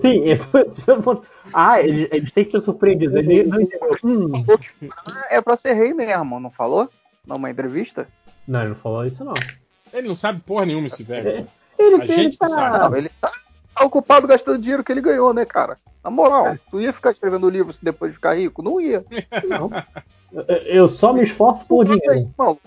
Sim, 0.00 0.24
esse 0.24 0.46
foi 0.46 0.62
o 0.62 1.02
ponto. 1.02 1.26
Ah, 1.52 1.80
eles, 1.80 2.08
eles 2.10 2.32
têm 2.32 2.44
que 2.44 2.50
ser 2.50 2.62
surpreendidos. 2.62 3.14
Ele 3.16 3.44
não 3.44 3.60
entendeu. 3.60 3.96
Hum. 4.02 4.32
É 5.30 5.40
pra 5.40 5.56
ser 5.56 5.74
rei 5.74 5.92
mesmo, 5.92 6.40
não 6.40 6.50
falou? 6.50 6.88
Numa 7.26 7.50
entrevista? 7.50 8.08
Não, 8.48 8.60
ele 8.60 8.68
não 8.70 8.76
falou 8.76 9.06
isso, 9.06 9.24
não. 9.24 9.34
Ele 9.92 10.08
não 10.08 10.16
sabe 10.16 10.40
porra 10.40 10.66
nenhuma, 10.66 10.86
esse 10.88 11.02
velho. 11.02 11.46
Ele, 11.78 12.02
A 12.02 12.06
gente 12.06 12.36
tá- 12.38 12.48
sabe. 12.48 12.78
Não, 12.78 12.96
ele 12.96 13.10
tá, 13.20 13.32
ocupado 13.82 14.26
gastando 14.26 14.58
dinheiro 14.58 14.82
que 14.84 14.92
ele 14.92 15.00
ganhou, 15.00 15.32
né, 15.34 15.44
cara? 15.44 15.78
Na 16.02 16.10
moral, 16.10 16.56
tu 16.70 16.80
ia 16.80 16.92
ficar 16.92 17.12
escrevendo 17.12 17.48
livro 17.48 17.74
depois 17.82 18.10
de 18.12 18.16
ficar 18.16 18.34
rico? 18.34 18.62
Não 18.62 18.80
ia. 18.80 19.04
Não. 19.48 19.70
Eu- 20.66 20.88
só 20.88 21.12
me 21.12 21.22
esforço 21.22 21.66
por 21.66 21.84
dinheiro. 21.84 22.30
Não. 22.38 22.58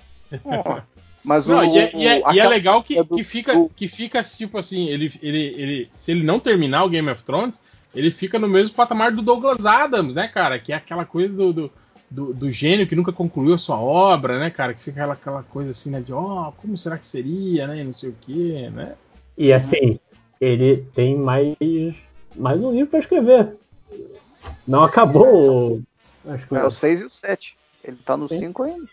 Mas 1.27 1.45
Não, 1.45 1.59
o, 1.59 1.75
e, 1.75 1.77
é, 1.79 1.91
e 1.93 2.07
é- 2.07 2.23
e 2.33 2.39
é 2.39 2.47
legal 2.47 2.81
que, 2.81 3.03
do- 3.03 3.15
que 3.17 3.23
fica, 3.23 3.67
que 3.75 3.87
fica 3.87 4.23
tipo 4.23 4.57
assim, 4.57 4.87
ele, 4.87 5.11
ele, 5.21 5.39
ele, 5.57 5.89
se 5.93 6.11
ele 6.11 6.23
não 6.23 6.39
terminar 6.39 6.85
o 6.85 6.89
Game 6.89 7.09
of 7.11 7.21
Thrones, 7.23 7.59
ele 7.93 8.09
fica 8.11 8.39
no 8.39 8.47
mesmo 8.47 8.73
patamar 8.75 9.11
do 9.11 9.21
Douglas 9.21 9.65
Adams, 9.65 10.15
né, 10.15 10.27
cara? 10.29 10.57
Que 10.57 10.71
é 10.71 10.75
aquela 10.77 11.03
coisa 11.03 11.35
do, 11.35 11.51
do, 11.51 11.71
do- 12.09 12.33
do 12.33 12.49
gênio 12.51 12.87
que 12.87 12.95
nunca 12.95 13.11
concluiu 13.11 13.53
a 13.55 13.57
sua 13.57 13.77
obra, 13.79 14.39
né, 14.39 14.49
cara? 14.49 14.73
Que 14.73 14.81
fica 14.81 15.01
aquela, 15.01 15.13
aquela 15.13 15.43
coisa 15.43 15.71
assim, 15.71 15.89
né, 15.91 15.99
de 15.99 16.13
ó, 16.13 16.51
como 16.51 16.77
será 16.77 16.97
que 16.97 17.05
seria, 17.05 17.67
né? 17.67 17.79
e 17.79 17.83
Não 17.83 17.93
sei 17.93 18.09
o 18.09 18.15
quê, 18.21 18.69
né? 18.73 18.93
E 19.37 19.51
assim, 19.51 19.99
ele 20.39 20.85
tem 20.95 21.17
mais, 21.17 21.55
mais 22.35 22.63
um 22.63 22.71
livro 22.71 22.87
pra 22.87 22.99
escrever. 22.99 23.49
Não 24.65 24.83
acabou. 24.83 25.81
Acho 26.25 26.47
que 26.47 26.55
É 26.55 26.63
o 26.65 26.71
6 26.71 27.01
e 27.01 27.05
o 27.05 27.09
7. 27.09 27.57
Ele 27.83 27.97
tá 28.05 28.15
no 28.17 28.27
5 28.29 28.63
ainda. 28.63 28.87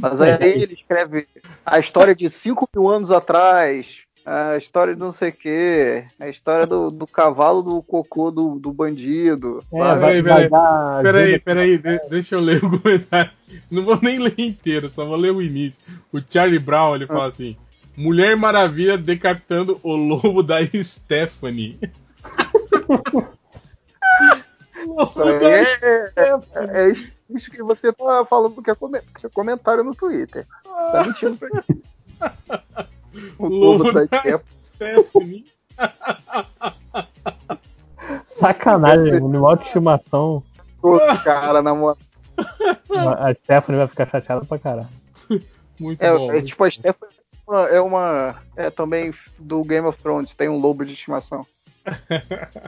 Mas 0.00 0.20
aí 0.20 0.62
ele 0.62 0.74
escreve 0.74 1.26
a 1.64 1.78
história 1.78 2.14
de 2.14 2.28
5 2.28 2.68
mil 2.74 2.88
anos 2.88 3.10
atrás, 3.10 4.02
a 4.24 4.56
história 4.56 4.94
de 4.94 5.00
não 5.00 5.12
sei 5.12 5.30
o 5.30 5.32
quê, 5.32 6.04
a 6.18 6.28
história 6.28 6.66
do, 6.66 6.90
do 6.90 7.06
cavalo 7.06 7.62
do 7.62 7.82
cocô 7.82 8.30
do, 8.30 8.58
do 8.58 8.72
bandido. 8.72 9.62
É, 9.72 9.78
vai, 9.78 10.22
peraí, 10.22 10.48
peraí, 10.48 11.02
peraí, 11.02 11.38
peraí, 11.38 11.78
de, 11.78 12.08
deixa 12.08 12.34
eu 12.34 12.40
ler 12.40 12.64
o 12.64 12.70
comentário. 12.80 13.30
Não 13.70 13.84
vou 13.84 13.98
nem 14.02 14.18
ler 14.18 14.34
inteiro, 14.38 14.90
só 14.90 15.04
vou 15.04 15.16
ler 15.16 15.32
o 15.32 15.42
início. 15.42 15.82
O 16.12 16.20
Charlie 16.28 16.58
Brown, 16.58 16.96
ele 16.96 17.06
fala 17.06 17.26
assim, 17.26 17.56
Mulher 17.96 18.36
Maravilha 18.36 18.96
decapitando 18.96 19.78
o 19.82 19.94
lobo 19.94 20.42
da 20.42 20.58
Stephanie. 20.66 21.78
é, 25.16 25.62
é, 26.16 26.90
é, 26.90 27.13
isso 27.30 27.50
que 27.50 27.62
você 27.62 27.92
tá 27.92 28.24
falando 28.24 28.62
que 28.62 28.70
é, 28.70 28.74
que 28.74 29.26
é 29.26 29.28
comentário 29.28 29.84
no 29.84 29.94
Twitter. 29.94 30.46
Tá 30.64 31.04
mentindo 31.06 31.36
pra 31.36 31.48
mim. 31.68 31.82
O 33.38 33.46
lobo 33.46 33.92
da 33.92 34.08
Stephanie. 34.60 35.44
Sacanagem, 38.26 39.14
animal 39.14 39.54
de 39.54 39.66
estimação. 39.66 40.42
Pô, 40.80 40.98
cara, 41.22 41.62
na 41.62 41.72
moral. 41.72 41.96
A 42.96 43.32
Stephanie 43.34 43.78
vai 43.78 43.86
ficar 43.86 44.08
chateada 44.08 44.44
pra 44.44 44.58
caralho. 44.58 44.88
Muito 45.78 46.02
é, 46.02 46.12
bom. 46.12 46.32
É 46.32 46.42
tipo 46.42 46.64
a 46.64 46.70
Stephanie 46.70 47.14
é 47.70 47.80
uma. 47.80 48.36
É 48.56 48.70
também 48.70 49.12
do 49.38 49.62
Game 49.64 49.86
of 49.86 50.02
Thrones, 50.02 50.34
tem 50.34 50.48
um 50.48 50.58
lobo 50.58 50.84
de 50.84 50.94
estimação. 50.94 51.44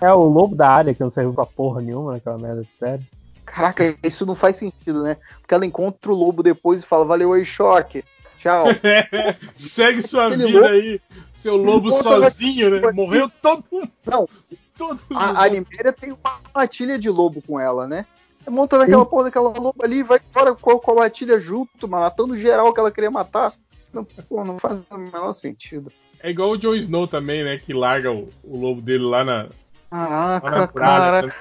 É 0.00 0.12
o 0.12 0.24
lobo 0.24 0.54
da 0.54 0.68
área 0.68 0.94
que 0.94 1.00
não 1.00 1.10
serviu 1.10 1.32
pra 1.32 1.46
porra 1.46 1.80
nenhuma 1.80 2.12
naquela 2.12 2.38
merda 2.38 2.62
de 2.62 2.76
série. 2.76 3.02
Caraca, 3.46 3.96
isso 4.02 4.26
não 4.26 4.34
faz 4.34 4.56
sentido, 4.56 5.02
né? 5.02 5.16
Porque 5.40 5.54
ela 5.54 5.64
encontra 5.64 6.12
o 6.12 6.14
lobo 6.14 6.42
depois 6.42 6.82
e 6.82 6.86
fala, 6.86 7.04
valeu 7.04 7.32
aí, 7.32 7.44
choque. 7.44 8.04
Tchau. 8.38 8.66
Segue 9.56 10.02
sua 10.02 10.26
Aquele 10.26 10.46
vida 10.46 10.60
lobo, 10.60 10.72
aí, 10.72 11.00
seu 11.32 11.56
lobo 11.56 11.92
sozinho, 11.92 12.70
né? 12.70 12.92
Morreu 12.92 13.30
todo 13.40 13.64
mundo. 13.72 13.90
Não. 14.04 14.28
Todo 14.76 15.00
mundo. 15.10 15.18
A, 15.18 15.44
a 15.44 15.48
Niméria 15.48 15.92
tem 15.92 16.12
uma 16.12 16.40
matilha 16.54 16.98
de 16.98 17.08
lobo 17.08 17.40
com 17.40 17.58
ela, 17.58 17.86
né? 17.86 18.04
Monta 18.48 18.78
naquela 18.78 19.04
porra 19.04 19.24
daquela 19.24 19.48
lobo 19.48 19.82
ali, 19.82 20.02
vai 20.02 20.20
fora 20.30 20.54
com, 20.54 20.78
com 20.78 20.92
a 20.92 20.94
matilha 20.94 21.40
junto, 21.40 21.88
matando 21.88 22.36
geral 22.36 22.72
que 22.72 22.78
ela 22.78 22.92
queria 22.92 23.10
matar. 23.10 23.52
Não, 23.92 24.04
pô, 24.04 24.44
não 24.44 24.58
faz 24.58 24.78
o 24.90 24.98
menor 24.98 25.34
sentido. 25.34 25.90
É 26.20 26.30
igual 26.30 26.50
o 26.50 26.58
Jon 26.58 26.74
Snow 26.74 27.06
também, 27.08 27.42
né? 27.42 27.58
Que 27.58 27.72
larga 27.72 28.12
o, 28.12 28.28
o 28.44 28.58
lobo 28.58 28.80
dele 28.80 29.04
lá 29.04 29.24
na. 29.24 29.48
Caraca, 29.90 30.68
cara. 30.68 31.34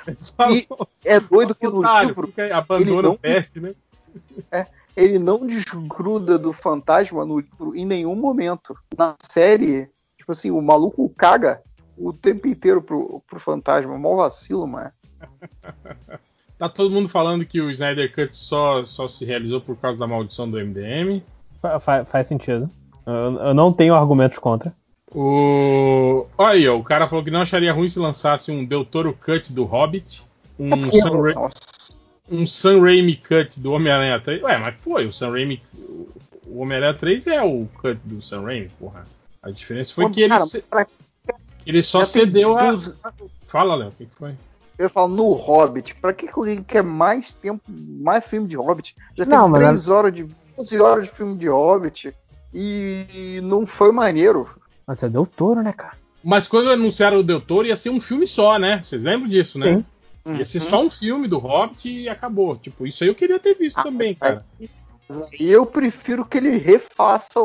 E 0.51 0.67
é 1.03 1.19
doido 1.19 1.55
que 1.55 1.67
no 1.67 1.81
livro. 1.81 2.33
Abandona 2.53 3.09
o 3.09 3.17
peste, 3.17 3.59
né? 3.59 3.73
É, 4.51 4.65
ele 4.95 5.19
não 5.19 5.45
desgruda 5.45 6.37
do 6.37 6.53
fantasma 6.53 7.25
no 7.25 7.39
livro 7.39 7.75
em 7.75 7.85
nenhum 7.85 8.15
momento. 8.15 8.75
Na 8.97 9.15
série, 9.29 9.89
tipo 10.17 10.31
assim, 10.31 10.51
o 10.51 10.61
maluco 10.61 11.09
caga 11.09 11.61
o 11.97 12.13
tempo 12.13 12.47
inteiro 12.47 12.81
pro, 12.81 13.21
pro 13.27 13.39
fantasma. 13.39 13.97
Mó 13.97 14.15
vacilo, 14.15 14.65
mano. 14.67 14.91
tá 16.57 16.69
todo 16.69 16.91
mundo 16.91 17.09
falando 17.09 17.45
que 17.45 17.59
o 17.59 17.69
Snyder 17.71 18.13
Cut 18.13 18.35
só, 18.35 18.83
só 18.85 19.07
se 19.07 19.25
realizou 19.25 19.59
por 19.59 19.75
causa 19.77 19.99
da 19.99 20.07
maldição 20.07 20.49
do 20.49 20.57
MDM. 20.57 21.21
Faz, 21.81 22.07
faz 22.07 22.27
sentido. 22.27 22.69
Eu, 23.05 23.39
eu, 23.39 23.53
não 23.53 23.73
tenho 23.73 23.95
argumentos 23.95 24.39
contra. 24.39 24.73
O... 25.15 26.27
Olha 26.37 26.49
aí, 26.49 26.67
ó, 26.67 26.77
o 26.77 26.83
cara 26.83 27.07
falou 27.07 27.23
que 27.23 27.31
não 27.31 27.41
acharia 27.41 27.71
ruim 27.71 27.89
se 27.89 27.97
lançasse 27.97 28.51
um 28.51 28.65
Del 28.65 28.83
Toro 28.83 29.13
Cut 29.13 29.53
do 29.53 29.63
Hobbit, 29.63 30.21
um 30.59 30.73
é 30.73 30.99
Sam, 30.99 31.21
Ra... 31.21 31.51
um 32.29 32.45
Sam 32.45 32.81
Raimi 32.81 33.15
Cut 33.15 33.57
do 33.57 33.71
Homem-Aranha 33.71 34.19
3. 34.19 34.43
Ué, 34.43 34.57
mas 34.57 34.75
foi, 34.75 35.07
o 35.07 35.13
Sam 35.13 35.31
Raimi. 35.31 35.63
O 36.45 36.59
Homem-Aranha 36.59 36.93
3 36.93 37.27
é 37.27 37.41
o 37.41 37.65
cut 37.81 37.97
do 38.03 38.21
Sam 38.21 38.41
Raimi, 38.41 38.69
porra. 38.77 39.05
A 39.41 39.51
diferença 39.51 39.93
foi 39.93 40.11
que 40.11 40.21
ele, 40.21 40.37
se... 40.41 40.65
ele 41.65 41.81
só 41.81 42.03
cedeu 42.03 42.57
a. 42.57 42.77
Fala, 43.47 43.75
Léo, 43.75 43.89
o 43.89 43.91
que, 43.93 44.05
que 44.07 44.15
foi? 44.15 44.33
Eu 44.77 44.89
falo, 44.89 45.15
no 45.15 45.31
Hobbit, 45.31 45.95
pra 45.95 46.11
que 46.11 46.27
alguém 46.27 46.61
quer 46.61 46.83
mais 46.83 47.31
tempo, 47.31 47.63
mais 47.69 48.25
filme 48.25 48.49
de 48.49 48.57
Hobbit? 48.57 48.97
Já 49.15 49.25
tem 49.25 49.37
não, 49.37 49.51
três 49.53 49.87
horas 49.87 50.13
de 50.13 50.27
11 50.57 50.81
horas 50.81 51.03
de 51.05 51.11
filme 51.11 51.37
de 51.37 51.47
Hobbit 51.47 52.13
e 52.53 53.39
não 53.43 53.65
foi 53.65 53.93
maneiro. 53.93 54.49
Mas 54.87 55.01
é 55.03 55.09
Del 55.09 55.25
Toro, 55.25 55.61
né, 55.61 55.73
cara? 55.73 55.93
Mas 56.23 56.47
quando 56.47 56.69
anunciaram 56.69 57.19
o 57.19 57.23
Del 57.23 57.41
Toro 57.41 57.67
ia 57.67 57.77
ser 57.77 57.89
um 57.89 58.01
filme 58.01 58.27
só, 58.27 58.57
né? 58.57 58.81
Vocês 58.83 59.03
lembram 59.03 59.29
disso, 59.29 59.59
né? 59.59 59.77
Sim. 59.77 60.37
Ia 60.37 60.45
ser 60.45 60.57
uhum. 60.59 60.65
só 60.65 60.81
um 60.83 60.89
filme 60.89 61.27
do 61.27 61.37
Hobbit 61.37 61.87
e 61.87 62.09
acabou. 62.09 62.55
Tipo, 62.55 62.87
isso 62.87 63.03
aí 63.03 63.09
eu 63.09 63.15
queria 63.15 63.39
ter 63.39 63.53
visto 63.55 63.77
ah, 63.77 63.83
também, 63.83 64.15
cara. 64.15 64.43
E 65.39 65.51
eu 65.51 65.65
prefiro 65.65 66.25
que 66.25 66.37
ele 66.37 66.57
refaça 66.57 67.39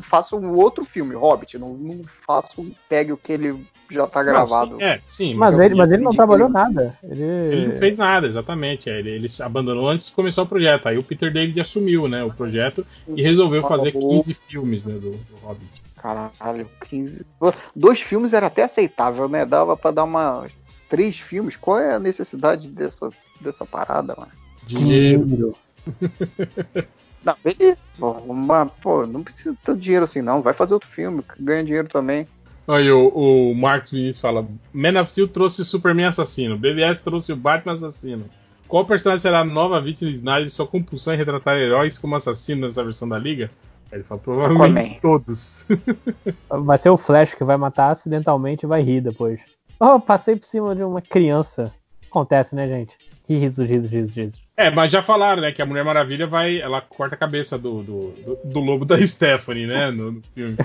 faça 0.00 0.36
um 0.36 0.54
outro 0.54 0.84
filme, 0.84 1.14
Hobbit. 1.14 1.58
Não, 1.58 1.72
não 1.72 2.04
faça, 2.04 2.48
pegue 2.88 3.12
o 3.12 3.16
que 3.16 3.32
ele 3.32 3.66
já 3.90 4.06
tá 4.06 4.22
gravado. 4.22 4.72
Não, 4.72 4.78
sim, 4.78 4.84
é, 4.84 5.00
sim. 5.06 5.34
Mas, 5.34 5.54
mas 5.54 5.64
ele, 5.64 5.74
mas 5.74 5.90
ele 5.90 6.02
não 6.02 6.12
trabalhou 6.12 6.48
nada. 6.48 6.98
Ele... 7.02 7.22
ele... 7.22 7.68
não 7.68 7.76
fez 7.76 7.96
nada, 7.96 8.26
exatamente. 8.26 8.90
É, 8.90 8.98
ele, 8.98 9.10
ele 9.10 9.28
abandonou 9.40 9.88
antes 9.88 10.08
de 10.08 10.12
começar 10.12 10.42
o 10.42 10.46
projeto. 10.46 10.86
Aí 10.86 10.98
o 10.98 11.02
Peter 11.02 11.32
David 11.32 11.58
assumiu 11.60 12.06
né, 12.08 12.22
o 12.22 12.32
projeto 12.32 12.86
e 13.08 13.22
resolveu 13.22 13.62
fazer 13.62 13.92
15 13.92 14.34
filmes 14.34 14.84
né, 14.84 14.94
do, 14.94 15.12
do 15.12 15.36
Hobbit. 15.42 15.82
Caralho, 15.96 16.68
15. 16.88 17.26
Dois 17.74 18.00
filmes 18.00 18.32
era 18.32 18.46
até 18.46 18.64
aceitável, 18.64 19.28
né? 19.28 19.44
Dava 19.44 19.76
para 19.76 19.90
dar 19.90 20.04
uma. 20.04 20.46
Três 20.88 21.18
filmes. 21.18 21.56
Qual 21.56 21.78
é 21.78 21.94
a 21.94 21.98
necessidade 21.98 22.68
dessa, 22.68 23.10
dessa 23.40 23.66
parada, 23.66 24.14
mano? 24.16 24.32
Dinheiro. 24.64 25.56
não, 27.24 27.34
beleza. 27.42 27.78
Mas, 28.26 28.70
pô, 28.82 29.06
não 29.06 29.22
precisa 29.22 29.52
de 29.52 29.58
tanto 29.58 29.80
dinheiro 29.80 30.04
assim, 30.04 30.22
não. 30.22 30.42
Vai 30.42 30.54
fazer 30.54 30.74
outro 30.74 30.88
filme, 30.88 31.22
ganha 31.38 31.64
dinheiro 31.64 31.88
também. 31.88 32.26
Aí 32.68 32.90
o, 32.92 33.08
o 33.08 33.54
Marcos 33.54 33.92
Vinícius 33.92 34.18
fala: 34.18 34.46
Man 34.72 35.00
of 35.00 35.10
Steel 35.10 35.28
trouxe 35.28 35.64
Superman 35.64 36.06
assassino, 36.06 36.58
BVS 36.58 37.02
trouxe 37.02 37.32
o 37.32 37.36
Batman 37.36 37.72
assassino. 37.72 38.24
Qual 38.68 38.84
personagem 38.84 39.22
será 39.22 39.40
a 39.40 39.44
nova 39.44 39.80
vítima 39.80 40.10
de 40.10 40.18
Snyder 40.18 40.50
sua 40.50 40.66
compulsão 40.66 41.14
em 41.14 41.16
retratar 41.16 41.56
heróis 41.56 41.96
como 41.96 42.14
assassino 42.14 42.66
nessa 42.66 42.84
versão 42.84 43.08
da 43.08 43.18
Liga? 43.18 43.50
Ele 43.90 44.02
fala: 44.02 44.20
provavelmente 44.20 45.00
todos. 45.00 45.66
vai 46.50 46.76
ser 46.76 46.90
o 46.90 46.98
Flash 46.98 47.34
que 47.34 47.44
vai 47.44 47.56
matar 47.56 47.92
acidentalmente 47.92 48.66
e 48.66 48.68
vai 48.68 48.82
rir 48.82 49.00
depois. 49.00 49.40
Oh, 49.80 49.98
passei 49.98 50.36
por 50.36 50.44
cima 50.44 50.74
de 50.74 50.82
uma 50.82 51.00
criança. 51.00 51.72
Acontece, 52.10 52.54
né, 52.54 52.68
gente? 52.68 52.94
Risos, 53.26 53.66
risos, 53.66 53.90
risos, 53.90 54.14
risos. 54.14 54.47
É, 54.58 54.72
mas 54.72 54.90
já 54.90 55.00
falaram, 55.00 55.40
né, 55.40 55.52
que 55.52 55.62
a 55.62 55.66
Mulher 55.66 55.84
Maravilha 55.84 56.26
vai. 56.26 56.60
Ela 56.60 56.80
corta 56.80 57.14
a 57.14 57.18
cabeça 57.18 57.56
do, 57.56 57.80
do, 57.80 58.10
do, 58.10 58.38
do 58.44 58.58
lobo 58.58 58.84
da 58.84 58.98
Stephanie, 59.06 59.68
né? 59.68 59.92
No, 59.92 60.10
no 60.10 60.22
filme. 60.34 60.56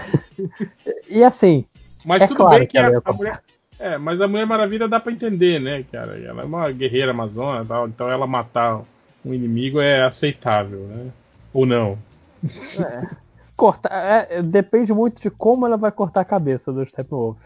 e 1.08 1.24
assim, 1.24 1.64
mas 2.04 2.24
é 2.24 2.28
tudo 2.28 2.38
claro 2.38 2.58
bem 2.58 2.68
que, 2.68 2.72
que 2.72 2.78
a, 2.80 3.02
a 3.06 3.14
mulher. 3.14 3.40
É, 3.78 3.98
mas 4.00 4.20
a 4.20 4.28
Mulher 4.28 4.48
Maravilha 4.48 4.88
dá 4.88 5.00
para 5.00 5.12
entender, 5.12 5.60
né, 5.60 5.86
cara? 5.92 6.18
Ela 6.18 6.42
é 6.42 6.46
uma 6.46 6.72
guerreira 6.72 7.12
amazona 7.12 7.64
tal, 7.66 7.88
então 7.88 8.10
ela 8.10 8.26
matar 8.26 8.82
um 9.24 9.32
inimigo 9.32 9.80
é 9.80 10.02
aceitável, 10.02 10.88
né? 10.88 11.12
Ou 11.54 11.64
não? 11.64 12.00
É. 12.44 13.23
Cortar, 13.64 14.28
é, 14.30 14.42
depende 14.42 14.92
muito 14.92 15.22
de 15.22 15.30
como 15.30 15.66
ela 15.66 15.78
vai 15.78 15.90
cortar 15.90 16.20
a 16.20 16.26
cabeça 16.26 16.70
do 16.70 16.86
Steppenwolf. 16.86 17.38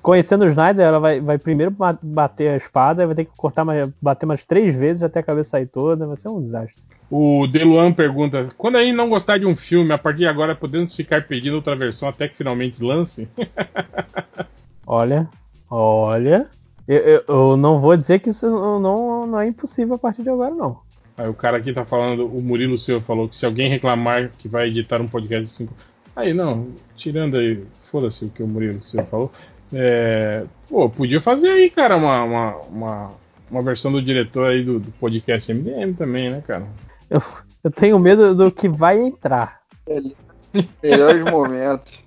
Conhecendo 0.00 0.46
o 0.46 0.48
Snyder, 0.48 0.86
ela 0.86 0.98
vai, 0.98 1.20
vai 1.20 1.36
primeiro 1.36 1.70
bater 2.00 2.48
a 2.48 2.56
espada, 2.56 3.04
vai 3.04 3.14
ter 3.14 3.26
que 3.26 3.32
cortar 3.36 3.62
mais, 3.62 3.90
bater 4.00 4.24
mais 4.24 4.42
três 4.46 4.74
vezes 4.74 5.02
até 5.02 5.20
a 5.20 5.22
cabeça 5.22 5.50
sair 5.50 5.66
toda, 5.66 6.06
vai 6.06 6.16
ser 6.16 6.30
um 6.30 6.40
desastre. 6.40 6.82
O 7.10 7.46
Deluan 7.46 7.92
pergunta: 7.92 8.48
quando 8.56 8.76
a 8.76 8.82
gente 8.82 8.94
não 8.94 9.10
gostar 9.10 9.36
de 9.36 9.44
um 9.44 9.54
filme, 9.54 9.92
a 9.92 9.98
partir 9.98 10.20
de 10.20 10.28
agora 10.28 10.54
podemos 10.54 10.96
ficar 10.96 11.26
pedindo 11.26 11.56
outra 11.56 11.76
versão 11.76 12.08
até 12.08 12.26
que 12.26 12.38
finalmente 12.38 12.82
lance? 12.82 13.28
olha, 14.86 15.28
olha. 15.70 16.48
Eu, 16.88 16.98
eu, 17.00 17.24
eu, 17.28 17.56
não 17.58 17.80
vou 17.80 17.94
dizer 17.98 18.20
que 18.20 18.30
isso 18.30 18.48
não, 18.48 19.26
não 19.26 19.38
é 19.38 19.46
impossível 19.46 19.96
a 19.96 19.98
partir 19.98 20.22
de 20.22 20.30
agora, 20.30 20.54
não. 20.54 20.78
Aí 21.20 21.28
o 21.28 21.34
cara 21.34 21.58
aqui 21.58 21.70
tá 21.70 21.84
falando, 21.84 22.26
o 22.26 22.42
Murilo 22.42 22.78
Silva 22.78 23.04
falou 23.04 23.28
que 23.28 23.36
se 23.36 23.44
alguém 23.44 23.68
reclamar 23.68 24.30
que 24.38 24.48
vai 24.48 24.68
editar 24.68 25.02
um 25.02 25.06
podcast 25.06 25.44
de 25.44 25.50
5. 25.50 25.74
Aí 26.16 26.32
não, 26.32 26.68
tirando 26.96 27.36
aí, 27.36 27.62
foda-se 27.82 28.24
o 28.24 28.30
que 28.30 28.42
o 28.42 28.48
Murilo 28.48 28.82
Silva 28.82 29.06
falou. 29.06 29.32
É, 29.70 30.44
pô, 30.66 30.88
podia 30.88 31.20
fazer 31.20 31.50
aí, 31.50 31.68
cara, 31.68 31.98
uma, 31.98 32.24
uma, 32.24 32.56
uma, 32.68 33.10
uma 33.50 33.62
versão 33.62 33.92
do 33.92 34.00
diretor 34.00 34.46
aí 34.46 34.62
do, 34.62 34.80
do 34.80 34.90
podcast 34.92 35.52
MDM 35.52 35.92
também, 35.92 36.30
né, 36.30 36.42
cara? 36.46 36.66
Eu, 37.10 37.22
eu 37.62 37.70
tenho 37.70 38.00
medo 38.00 38.34
do 38.34 38.50
que 38.50 38.66
vai 38.66 38.98
entrar. 38.98 39.60
Melhores 40.82 41.30
momentos. 41.30 42.02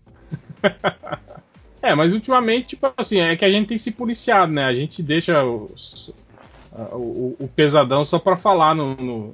É, 1.83 1.93
mas 1.93 2.13
ultimamente, 2.13 2.67
tipo 2.67 2.93
assim, 2.95 3.19
é 3.19 3.35
que 3.35 3.43
a 3.43 3.49
gente 3.49 3.67
tem 3.67 3.77
se 3.77 3.91
policiado, 3.91 4.53
né? 4.53 4.63
A 4.63 4.73
gente 4.73 5.03
deixa 5.03 5.43
os, 5.43 6.13
o, 6.93 7.35
o, 7.39 7.47
pesadão 7.47 8.03
só 8.03 8.17
para 8.17 8.35
falar 8.35 8.73
no, 8.73 8.95
no, 8.95 9.33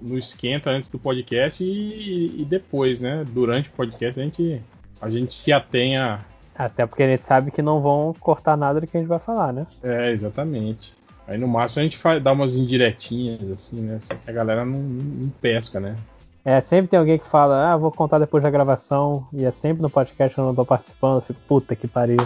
no, 0.00 0.18
esquenta 0.18 0.70
antes 0.70 0.88
do 0.88 0.98
podcast 0.98 1.62
e, 1.62 2.40
e, 2.40 2.44
depois, 2.44 3.00
né? 3.00 3.24
Durante 3.28 3.68
o 3.68 3.72
podcast 3.72 4.18
a 4.18 4.24
gente, 4.24 4.62
a 5.00 5.10
gente 5.10 5.34
se 5.34 5.52
atenha. 5.52 6.24
Até 6.54 6.86
porque 6.86 7.02
a 7.02 7.08
gente 7.08 7.24
sabe 7.24 7.50
que 7.50 7.62
não 7.62 7.80
vão 7.80 8.14
cortar 8.18 8.56
nada 8.56 8.80
do 8.80 8.86
que 8.86 8.96
a 8.96 9.00
gente 9.00 9.08
vai 9.08 9.18
falar, 9.18 9.52
né? 9.52 9.66
É, 9.82 10.10
exatamente. 10.10 10.94
Aí 11.26 11.38
no 11.38 11.46
máximo 11.46 11.80
a 11.80 11.84
gente 11.84 11.98
faz, 11.98 12.22
dá 12.22 12.32
umas 12.32 12.54
indiretinhas, 12.54 13.50
assim, 13.50 13.80
né? 13.80 13.98
Só 14.00 14.14
que 14.14 14.30
a 14.30 14.32
galera 14.32 14.64
não, 14.64 14.80
não 14.80 15.28
pesca, 15.28 15.78
né? 15.78 15.96
É, 16.44 16.60
sempre 16.60 16.88
tem 16.88 16.98
alguém 16.98 17.18
que 17.18 17.28
fala, 17.28 17.72
ah, 17.72 17.76
vou 17.76 17.92
contar 17.92 18.18
depois 18.18 18.42
da 18.42 18.50
gravação, 18.50 19.26
e 19.32 19.44
é 19.44 19.52
sempre 19.52 19.80
no 19.80 19.88
podcast 19.88 20.34
que 20.34 20.40
eu 20.40 20.44
não 20.44 20.54
tô 20.54 20.64
participando, 20.64 21.16
eu 21.16 21.20
fico, 21.20 21.40
puta 21.46 21.76
que 21.76 21.86
pariu. 21.86 22.18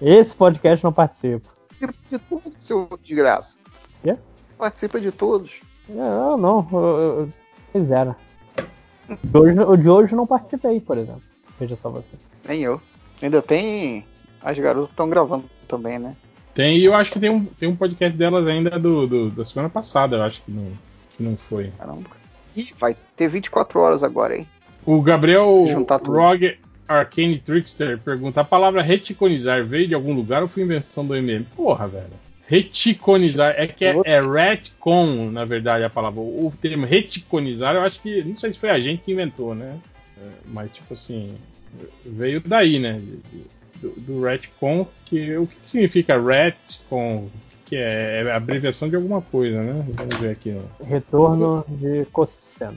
Esse 0.00 0.36
podcast 0.36 0.84
não 0.84 0.92
participo. 0.92 1.53
Participa 1.80 1.94
de 2.10 2.18
tudo, 2.18 2.54
seu 2.60 2.88
de 3.02 3.14
graça. 3.14 3.56
Quê? 4.02 4.16
Participa 4.56 5.00
de 5.00 5.12
todos. 5.12 5.50
Não, 5.88 6.36
não, 6.36 6.68
eu, 6.72 6.78
eu, 6.80 7.28
eu 7.74 7.84
zero. 7.84 8.16
De 9.22 9.36
hoje, 9.36 9.60
o 9.60 9.76
de 9.76 9.88
hoje 9.88 10.14
não 10.14 10.26
participei, 10.26 10.80
por 10.80 10.96
exemplo. 10.96 11.22
Veja 11.58 11.76
só 11.76 11.90
você. 11.90 12.16
Nem 12.48 12.62
eu. 12.62 12.80
Ainda 13.22 13.42
tem. 13.42 14.04
As 14.42 14.58
garotas 14.58 14.90
estão 14.90 15.08
gravando 15.08 15.44
também, 15.68 15.98
né? 15.98 16.16
Tem, 16.54 16.78
e 16.78 16.84
eu 16.84 16.94
acho 16.94 17.10
que 17.10 17.18
tem 17.18 17.30
um, 17.30 17.44
tem 17.44 17.68
um 17.68 17.76
podcast 17.76 18.16
delas 18.16 18.46
ainda 18.46 18.78
do, 18.78 19.06
do 19.06 19.30
da 19.30 19.44
semana 19.44 19.68
passada, 19.68 20.16
eu 20.16 20.22
acho 20.22 20.42
que 20.42 20.52
não, 20.52 20.72
que 21.16 21.22
não 21.22 21.36
foi. 21.36 21.72
Caramba. 21.76 22.10
Ih, 22.56 22.72
vai 22.78 22.96
ter 23.16 23.28
24 23.28 23.80
horas 23.80 24.04
agora, 24.04 24.36
hein? 24.36 24.46
O 24.86 25.02
Gabriel 25.02 25.64
Se 25.66 25.72
juntar 25.72 25.98
tudo. 25.98 26.16
Rogue 26.16 26.58
Arcane 26.88 27.38
Trickster 27.38 27.98
pergunta: 27.98 28.40
a 28.40 28.44
palavra 28.44 28.82
reticonizar 28.82 29.64
veio 29.64 29.88
de 29.88 29.94
algum 29.94 30.14
lugar 30.14 30.42
ou 30.42 30.48
foi 30.48 30.62
invenção 30.62 31.06
do 31.06 31.14
MM? 31.14 31.44
Porra, 31.56 31.88
velho. 31.88 32.24
Reticonizar 32.46 33.54
é 33.56 33.66
que 33.66 33.84
é, 33.84 33.94
é 34.04 34.20
retcon, 34.20 35.30
na 35.30 35.44
verdade, 35.44 35.82
a 35.82 35.90
palavra. 35.90 36.20
O 36.20 36.52
termo 36.60 36.84
reticonizar, 36.84 37.74
eu 37.74 37.82
acho 37.82 38.00
que. 38.00 38.22
Não 38.22 38.36
sei 38.36 38.52
se 38.52 38.58
foi 38.58 38.70
a 38.70 38.78
gente 38.78 39.02
que 39.02 39.12
inventou, 39.12 39.54
né? 39.54 39.78
É, 40.18 40.28
mas, 40.46 40.70
tipo 40.72 40.92
assim. 40.92 41.34
Veio 42.04 42.40
daí, 42.40 42.78
né? 42.78 43.00
do, 43.84 43.90
do 44.00 44.22
retcon, 44.22 44.86
que 45.04 45.36
o 45.36 45.46
que 45.46 45.56
significa 45.66 46.20
retcon? 46.20 47.28
Que 47.66 47.76
é, 47.76 48.22
é 48.24 48.32
abreviação 48.32 48.88
de 48.88 48.96
alguma 48.96 49.20
coisa, 49.20 49.62
né? 49.62 49.84
Vamos 49.94 50.16
ver 50.16 50.30
aqui. 50.30 50.54
ó. 50.54 50.84
Retorno 50.84 51.64
de 51.68 52.04
cosseno. 52.06 52.76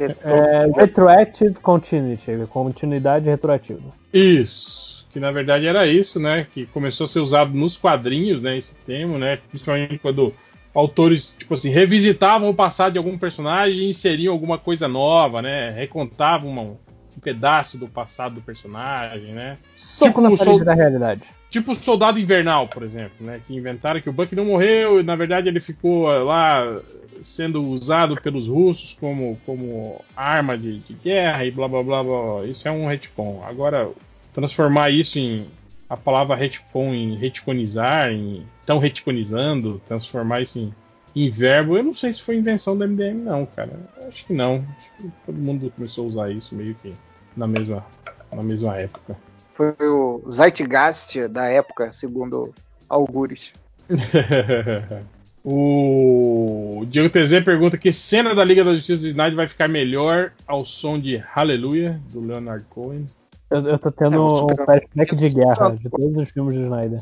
É, 0.00 0.70
retroactive 0.80 1.54
continuity, 1.54 2.32
continuidade 2.50 3.26
retroativa. 3.26 3.80
Isso, 4.12 5.06
que 5.12 5.18
na 5.20 5.30
verdade 5.30 5.66
era 5.66 5.86
isso, 5.86 6.20
né? 6.20 6.46
Que 6.52 6.66
começou 6.66 7.04
a 7.04 7.08
ser 7.08 7.20
usado 7.20 7.52
nos 7.54 7.76
quadrinhos, 7.76 8.42
né? 8.42 8.56
Esse 8.56 8.74
termo, 8.76 9.18
né? 9.18 9.38
Principalmente 9.48 9.98
quando 9.98 10.32
autores, 10.74 11.34
tipo 11.38 11.54
assim, 11.54 11.70
revisitavam 11.70 12.48
o 12.50 12.54
passado 12.54 12.92
de 12.92 12.98
algum 12.98 13.18
personagem 13.18 13.78
e 13.78 13.90
inseriam 13.90 14.32
alguma 14.32 14.58
coisa 14.58 14.86
nova, 14.86 15.42
né? 15.42 15.70
Recontavam 15.70 16.50
uma- 16.50 16.62
um 16.62 16.76
pedaço 17.20 17.76
do 17.76 17.88
passado 17.88 18.36
do 18.36 18.40
personagem, 18.40 19.32
né? 19.32 19.56
Soco 19.76 20.20
na 20.20 20.28
o 20.30 20.36
parede 20.36 20.56
sol- 20.56 20.64
da 20.64 20.74
realidade. 20.74 21.22
Tipo 21.50 21.72
o 21.72 21.74
Soldado 21.74 22.18
Invernal, 22.18 22.68
por 22.68 22.82
exemplo, 22.82 23.26
né? 23.26 23.40
Que 23.46 23.54
inventaram 23.54 24.00
que 24.00 24.10
o 24.10 24.12
Buck 24.12 24.34
não 24.34 24.44
morreu 24.44 25.00
e 25.00 25.02
na 25.02 25.16
verdade 25.16 25.48
ele 25.48 25.60
ficou 25.60 26.12
eh, 26.12 26.18
lá 26.18 26.80
sendo 27.22 27.62
usado 27.64 28.20
pelos 28.20 28.48
russos 28.48 28.96
como, 28.98 29.38
como 29.44 30.04
arma 30.16 30.56
de, 30.56 30.78
de 30.78 30.92
guerra 30.92 31.44
e 31.44 31.50
blá 31.50 31.68
blá 31.68 31.82
blá 31.82 32.04
blá. 32.04 32.44
Isso 32.44 32.68
é 32.68 32.70
um 32.70 32.86
retcon. 32.86 33.42
Agora, 33.44 33.90
transformar 34.32 34.90
isso 34.90 35.18
em. 35.18 35.46
a 35.88 35.96
palavra 35.96 36.36
retcon 36.36 36.92
em 36.94 37.16
retconizar, 37.16 38.12
em. 38.12 38.46
tão 38.66 38.78
retconizando, 38.78 39.80
transformar 39.86 40.42
isso 40.42 40.58
em, 40.58 40.74
em 41.16 41.30
verbo, 41.30 41.76
eu 41.76 41.82
não 41.82 41.94
sei 41.94 42.12
se 42.12 42.22
foi 42.22 42.36
invenção 42.36 42.76
do 42.76 42.86
MDM, 42.86 43.22
não, 43.24 43.46
cara. 43.46 43.72
Acho 44.06 44.26
que 44.26 44.32
não. 44.32 44.64
Acho 44.78 45.02
que 45.02 45.12
todo 45.26 45.38
mundo 45.38 45.72
começou 45.74 46.04
a 46.04 46.08
usar 46.08 46.30
isso 46.30 46.54
meio 46.54 46.74
que 46.82 46.92
na 47.36 47.46
mesma, 47.46 47.84
na 48.30 48.42
mesma 48.42 48.76
época. 48.76 49.16
Foi 49.58 49.74
o 49.80 50.22
Zeitgeist 50.30 51.26
da 51.26 51.46
época, 51.46 51.90
segundo 51.90 52.54
algures. 52.88 53.52
o 55.44 56.84
Diego 56.86 57.10
TZ 57.10 57.42
pergunta 57.44 57.76
que 57.76 57.92
cena 57.92 58.36
da 58.36 58.44
Liga 58.44 58.62
da 58.62 58.72
Justiça 58.72 59.02
do 59.02 59.08
Snyder 59.08 59.34
vai 59.34 59.48
ficar 59.48 59.66
melhor 59.66 60.30
ao 60.46 60.64
som 60.64 60.96
de 60.96 61.16
Hallelujah, 61.16 62.00
do 62.12 62.20
Leonard 62.20 62.66
Cohen. 62.66 63.04
Eu, 63.50 63.66
eu 63.66 63.78
tô 63.80 63.90
tendo 63.90 64.14
É, 64.14 64.20
um 64.20 64.56
flashback 64.64 65.16
de 65.16 65.28
guerra 65.28 65.70
de 65.70 65.90
todos 65.90 66.16
os 66.16 66.28
filmes 66.28 66.54
do 66.54 66.62
Snyder. 66.62 67.00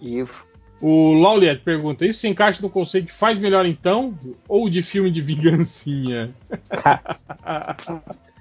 Ivo. 0.00 0.46
O 0.80 1.14
Lauliet 1.14 1.60
pergunta: 1.64 2.06
Isso 2.06 2.20
se 2.20 2.28
encaixa 2.28 2.62
no 2.62 2.70
conceito 2.70 3.06
de 3.06 3.12
faz 3.12 3.36
melhor 3.40 3.66
então? 3.66 4.16
Ou 4.46 4.70
de 4.70 4.80
filme 4.80 5.10
de 5.10 5.20
vingancinha? 5.20 6.30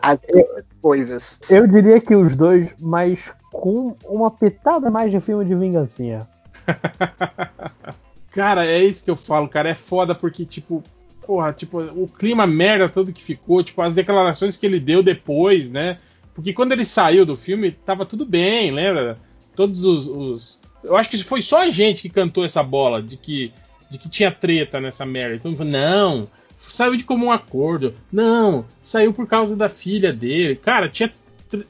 As 0.00 0.20
duas 0.20 0.68
coisas. 0.80 1.38
Eu 1.50 1.66
diria 1.66 2.00
que 2.00 2.14
os 2.14 2.34
dois, 2.36 2.70
mas 2.80 3.32
com 3.52 3.96
uma 4.04 4.30
pitada 4.30 4.90
mais 4.90 5.10
de 5.10 5.20
filme 5.20 5.44
de 5.44 5.54
vingancinha. 5.54 6.26
Cara, 8.32 8.64
é 8.66 8.82
isso 8.84 9.04
que 9.04 9.10
eu 9.10 9.16
falo, 9.16 9.48
cara. 9.48 9.70
É 9.70 9.74
foda 9.74 10.14
porque, 10.14 10.44
tipo, 10.44 10.82
porra, 11.26 11.52
tipo, 11.52 11.80
o 11.80 12.06
clima 12.06 12.46
merda 12.46 12.88
todo 12.88 13.12
que 13.12 13.22
ficou, 13.22 13.62
tipo, 13.62 13.80
as 13.82 13.94
declarações 13.94 14.56
que 14.56 14.66
ele 14.66 14.78
deu 14.78 15.02
depois, 15.02 15.70
né? 15.70 15.98
Porque 16.34 16.52
quando 16.52 16.72
ele 16.72 16.84
saiu 16.84 17.26
do 17.26 17.36
filme, 17.36 17.72
tava 17.72 18.06
tudo 18.06 18.24
bem, 18.24 18.70
lembra? 18.70 19.18
Todos 19.56 19.84
os. 19.84 20.06
os- 20.06 20.60
Eu 20.84 20.96
acho 20.96 21.10
que 21.10 21.22
foi 21.24 21.42
só 21.42 21.62
a 21.62 21.70
gente 21.70 22.02
que 22.02 22.08
cantou 22.08 22.44
essa 22.44 22.62
bola 22.62 23.02
de 23.02 23.16
que, 23.16 23.52
de 23.90 23.98
que 23.98 24.08
tinha 24.08 24.30
treta 24.30 24.78
nessa 24.80 25.04
merda. 25.04 25.34
Então 25.34 25.64
não, 25.64 26.28
saiu 26.68 26.96
de 26.96 27.04
comum 27.04 27.30
acordo. 27.30 27.94
Não, 28.12 28.64
saiu 28.82 29.12
por 29.12 29.26
causa 29.26 29.56
da 29.56 29.68
filha 29.68 30.12
dele. 30.12 30.56
Cara, 30.56 30.88
tinha. 30.88 31.12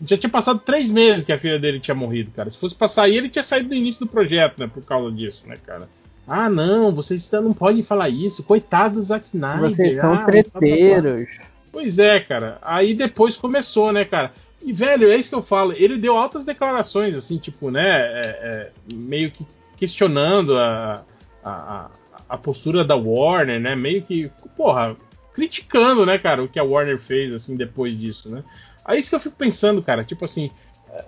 Já 0.04 0.18
tinha 0.18 0.30
passado 0.30 0.58
três 0.58 0.90
meses 0.90 1.24
que 1.24 1.32
a 1.32 1.38
filha 1.38 1.58
dele 1.58 1.78
tinha 1.78 1.94
morrido, 1.94 2.32
cara. 2.34 2.50
Se 2.50 2.58
fosse 2.58 2.74
pra 2.74 2.88
sair, 2.88 3.16
ele 3.16 3.28
tinha 3.28 3.44
saído 3.44 3.68
do 3.68 3.74
início 3.76 4.04
do 4.04 4.10
projeto, 4.10 4.58
né? 4.58 4.66
Por 4.66 4.84
causa 4.84 5.12
disso, 5.12 5.44
né, 5.46 5.56
cara? 5.64 5.88
Ah, 6.26 6.50
não, 6.50 6.92
vocês 6.92 7.30
não 7.32 7.52
podem 7.54 7.82
falar 7.82 8.08
isso. 8.08 8.42
Coitado 8.42 8.96
do 8.96 9.02
Zack 9.02 9.26
Snyder. 9.26 9.70
Vocês 9.70 9.98
ah, 9.98 10.00
são 10.00 10.16
blá. 10.16 10.24
treteiros. 10.24 11.28
Pois 11.70 11.98
é, 11.98 12.18
cara. 12.18 12.58
Aí 12.60 12.92
depois 12.92 13.36
começou, 13.36 13.92
né, 13.92 14.04
cara? 14.04 14.32
E, 14.60 14.72
velho, 14.72 15.10
é 15.10 15.16
isso 15.16 15.28
que 15.28 15.34
eu 15.34 15.42
falo. 15.42 15.72
Ele 15.72 15.96
deu 15.96 16.16
altas 16.16 16.44
declarações, 16.44 17.14
assim, 17.14 17.38
tipo, 17.38 17.70
né? 17.70 17.88
é, 17.88 18.20
é, 18.24 18.70
meio 18.92 19.30
que 19.30 19.46
questionando 19.76 20.58
a, 20.58 21.04
a, 21.42 21.50
a- 21.50 21.90
a 22.28 22.36
postura 22.36 22.84
da 22.84 22.94
Warner, 22.96 23.60
né? 23.60 23.74
Meio 23.74 24.02
que, 24.02 24.30
porra, 24.56 24.96
criticando, 25.32 26.04
né, 26.04 26.18
cara, 26.18 26.42
o 26.42 26.48
que 26.48 26.58
a 26.58 26.64
Warner 26.64 26.98
fez, 26.98 27.32
assim, 27.32 27.56
depois 27.56 27.98
disso, 27.98 28.28
né? 28.28 28.42
Aí 28.84 28.98
isso 28.98 29.10
que 29.10 29.16
eu 29.16 29.20
fico 29.20 29.36
pensando, 29.36 29.82
cara, 29.82 30.04
tipo 30.04 30.24
assim. 30.24 30.50
é, 30.90 31.04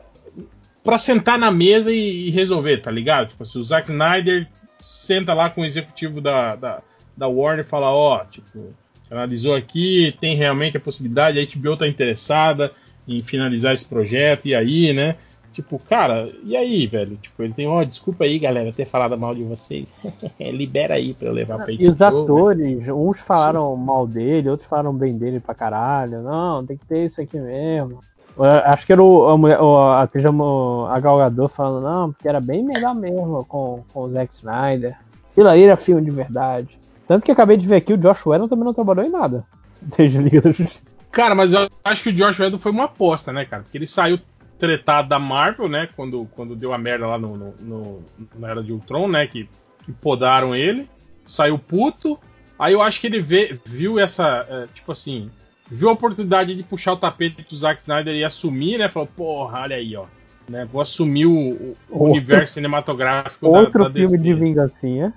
Pra 0.83 0.99
sentar 0.99 1.39
na 1.39 1.51
mesa 1.51 1.93
e, 1.93 2.29
e 2.29 2.31
resolver, 2.31 2.79
tá 2.79 2.91
ligado? 2.91 3.29
Tipo 3.29 3.43
assim, 3.43 3.59
o 3.59 3.63
Zack 3.63 3.91
Snyder 3.91 4.49
senta 4.81 5.35
lá 5.35 5.51
com 5.51 5.61
o 5.61 5.65
executivo 5.65 6.21
da, 6.21 6.57
da, 6.57 6.83
da 7.17 7.29
Warner 7.29 7.65
e 7.65 7.69
fala, 7.69 7.91
ó, 7.91 8.25
tipo, 8.25 8.75
analisou 9.11 9.55
aqui, 9.55 10.17
tem 10.21 10.37
realmente 10.37 10.77
a 10.77 10.81
possibilidade, 10.81 11.39
a 11.39 11.45
HBO 11.45 11.77
tá 11.77 11.87
interessada 11.87 12.73
em 13.07 13.23
finalizar 13.23 13.75
esse 13.75 13.85
projeto, 13.85 14.47
e 14.47 14.55
aí, 14.55 14.93
né? 14.93 15.17
Tipo, 15.63 15.79
cara, 15.89 16.29
e 16.43 16.57
aí, 16.57 16.87
velho? 16.87 17.17
Tipo, 17.17 17.43
ele 17.43 17.53
tem, 17.53 17.67
ó, 17.69 17.83
desculpa 17.85 18.25
aí, 18.25 18.39
galera, 18.39 18.73
ter 18.73 18.87
falado 18.87 19.19
mal 19.19 19.35
de 19.35 19.43
vocês. 19.45 19.95
Libera 20.41 20.95
aí 20.95 21.13
pra 21.15 21.29
eu 21.29 21.33
levar 21.33 21.59
pra 21.59 21.73
E 21.73 21.89
os 21.89 21.97
HBO, 21.99 22.05
atores, 22.23 22.89
uns 22.89 23.19
falaram 23.21 23.77
mal 23.77 24.07
dele, 24.07 24.49
outros 24.49 24.69
falaram 24.69 24.95
bem 24.95 25.17
dele 25.19 25.39
pra 25.41 25.55
caralho. 25.55 26.23
Não, 26.23 26.65
tem 26.65 26.77
que 26.77 26.87
ter 26.87 27.03
isso 27.03 27.21
aqui 27.21 27.39
mesmo. 27.39 28.01
Eu 28.37 28.45
Acho 28.45 28.87
que 28.87 28.93
era 28.93 29.03
o, 29.03 29.29
a, 29.29 29.37
mulher, 29.37 29.61
o- 29.61 29.77
a 29.77 30.03
atriz, 30.03 30.25
a 30.25 31.01
Gal 31.01 31.19
Gadot 31.19 31.53
falando, 31.55 31.85
não, 31.85 32.13
porque 32.13 32.29
era 32.29 32.41
bem 32.41 32.65
melhor 32.65 32.95
mesmo 32.95 33.45
com, 33.47 33.83
com 33.93 34.01
o 34.05 34.11
Zack 34.11 34.33
Snyder. 34.33 34.97
Aquilo 35.33 35.49
aí 35.49 35.63
era 35.65 35.77
filme 35.77 36.03
de 36.03 36.11
verdade. 36.11 36.79
Tanto 37.07 37.25
que 37.25 37.33
acabei 37.33 37.57
de 37.57 37.67
ver 37.67 37.77
aqui, 37.77 37.93
o 37.93 37.99
Josh 37.99 38.25
Whedon 38.25 38.49
também 38.49 38.65
não 38.65 38.73
trabalhou 38.75 39.05
em 39.05 39.11
nada. 39.11 39.45
Desde 39.97 40.19
a 40.19 40.21
Liga 40.23 40.41
da 40.41 40.53
Justiça. 40.53 40.81
Cara, 41.11 41.35
mas 41.35 41.53
eu 41.53 41.69
acho 41.85 42.05
que 42.05 42.11
o 42.11 42.13
Josh 42.13 42.39
Whedon 42.39 42.59
foi 42.59 42.71
uma 42.71 42.85
aposta, 42.85 43.33
né, 43.33 43.45
cara? 43.45 43.65
Porque 43.65 43.77
ele 43.77 43.87
saiu 43.87 44.17
tretado 44.61 45.09
da 45.09 45.19
Marvel, 45.19 45.69
né? 45.69 45.89
Quando, 45.97 46.27
quando 46.33 46.55
deu 46.55 46.73
a 46.73 46.79
merda 46.79 47.07
lá 47.07 47.19
no, 47.19 47.37
no, 47.37 47.55
no- 47.61 48.03
na 48.39 48.49
Era 48.51 48.63
de 48.63 48.73
Ultron, 48.73 49.09
né? 49.09 49.27
Que, 49.27 49.49
que 49.85 49.91
podaram 49.93 50.55
ele. 50.55 50.89
Saiu 51.27 51.59
puto. 51.59 52.19
Aí 52.59 52.73
eu 52.75 52.83
acho 52.83 53.01
que 53.01 53.07
ele 53.07 53.21
vê- 53.23 53.59
viu 53.65 53.99
essa. 53.99 54.47
é, 54.49 54.67
tipo 54.75 54.93
assim. 54.93 55.31
Viu 55.73 55.89
a 55.89 55.93
oportunidade 55.93 56.55
de 56.55 56.63
puxar 56.65 56.93
o 56.93 56.97
tapete 56.97 57.43
do 57.49 57.55
Zack 57.57 57.81
Snyder 57.81 58.15
e 58.15 58.25
assumir, 58.25 58.77
né? 58.79 58.89
Falou, 58.89 59.09
porra, 59.17 59.61
olha 59.61 59.77
aí, 59.77 59.97
ó. 59.97 60.05
Né, 60.49 60.65
vou 60.69 60.83
assumir 60.83 61.27
o, 61.27 61.31
o 61.31 61.77
Outro- 61.89 62.11
universo 62.11 62.55
cinematográfico 62.55 63.53
da- 63.53 63.59
Outro 63.61 63.85
da, 63.85 63.91
filme 63.93 64.19
DC. 64.19 64.23
de 64.25 64.35
vingancinha. 64.35 65.15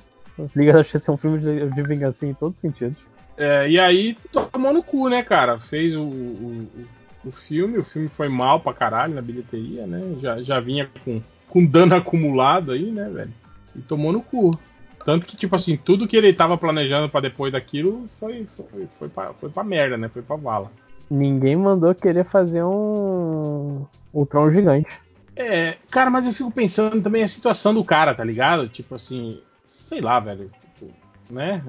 Liga 0.55 0.73
da 0.73 0.83
Justiça 0.83 1.09
é 1.11 1.13
um 1.13 1.17
filme 1.17 1.39
de, 1.39 1.69
de 1.71 1.81
vingancinha 1.81 2.31
em 2.31 2.35
todos 2.35 2.55
os 2.57 2.61
sentidos. 2.61 2.97
É, 3.35 3.67
e 3.67 3.79
aí 3.79 4.15
tomou 4.51 4.71
no 4.71 4.83
cu, 4.83 5.09
né, 5.09 5.23
cara? 5.23 5.57
Fez 5.57 5.95
o, 5.95 6.03
o, 6.03 6.67
o- 7.25 7.31
filme, 7.31 7.77
o 7.77 7.83
filme 7.83 8.07
foi 8.07 8.29
mal 8.29 8.59
pra 8.59 8.73
caralho 8.73 9.13
na 9.15 9.21
bilheteria, 9.21 9.85
né? 9.87 10.15
Já, 10.21 10.41
já 10.41 10.59
vinha 10.59 10.89
com, 11.03 11.21
com 11.49 11.65
dano 11.65 11.95
acumulado 11.95 12.71
aí, 12.71 12.91
né, 12.91 13.09
velho? 13.09 13.33
E 13.75 13.79
tomou 13.81 14.11
no 14.11 14.21
cu. 14.21 14.51
Tanto 15.05 15.25
que, 15.25 15.35
tipo 15.35 15.55
assim, 15.55 15.75
tudo 15.75 16.07
que 16.07 16.15
ele 16.15 16.31
tava 16.31 16.57
planejando 16.57 17.09
pra 17.09 17.19
depois 17.19 17.51
daquilo 17.51 18.05
foi, 18.19 18.47
foi, 18.55 18.87
foi, 18.87 19.09
pra, 19.09 19.33
foi 19.33 19.49
pra 19.49 19.63
merda, 19.63 19.97
né? 19.97 20.07
Foi 20.07 20.21
pra 20.21 20.35
vala. 20.37 20.71
Ninguém 21.09 21.55
mandou 21.57 21.93
querer 21.93 22.23
fazer 22.23 22.63
um 22.63 23.85
Ultron 24.13 24.51
gigante. 24.51 24.87
É, 25.35 25.77
cara, 25.91 26.09
mas 26.09 26.25
eu 26.25 26.31
fico 26.31 26.51
pensando 26.51 27.01
também 27.01 27.23
a 27.23 27.27
situação 27.27 27.73
do 27.73 27.83
cara, 27.83 28.13
tá 28.15 28.23
ligado? 28.23 28.69
Tipo 28.69 28.95
assim, 28.95 29.41
sei 29.65 29.99
lá, 29.99 30.19
velho. 30.19 30.49
Tipo, 30.77 30.91
né? 31.29 31.61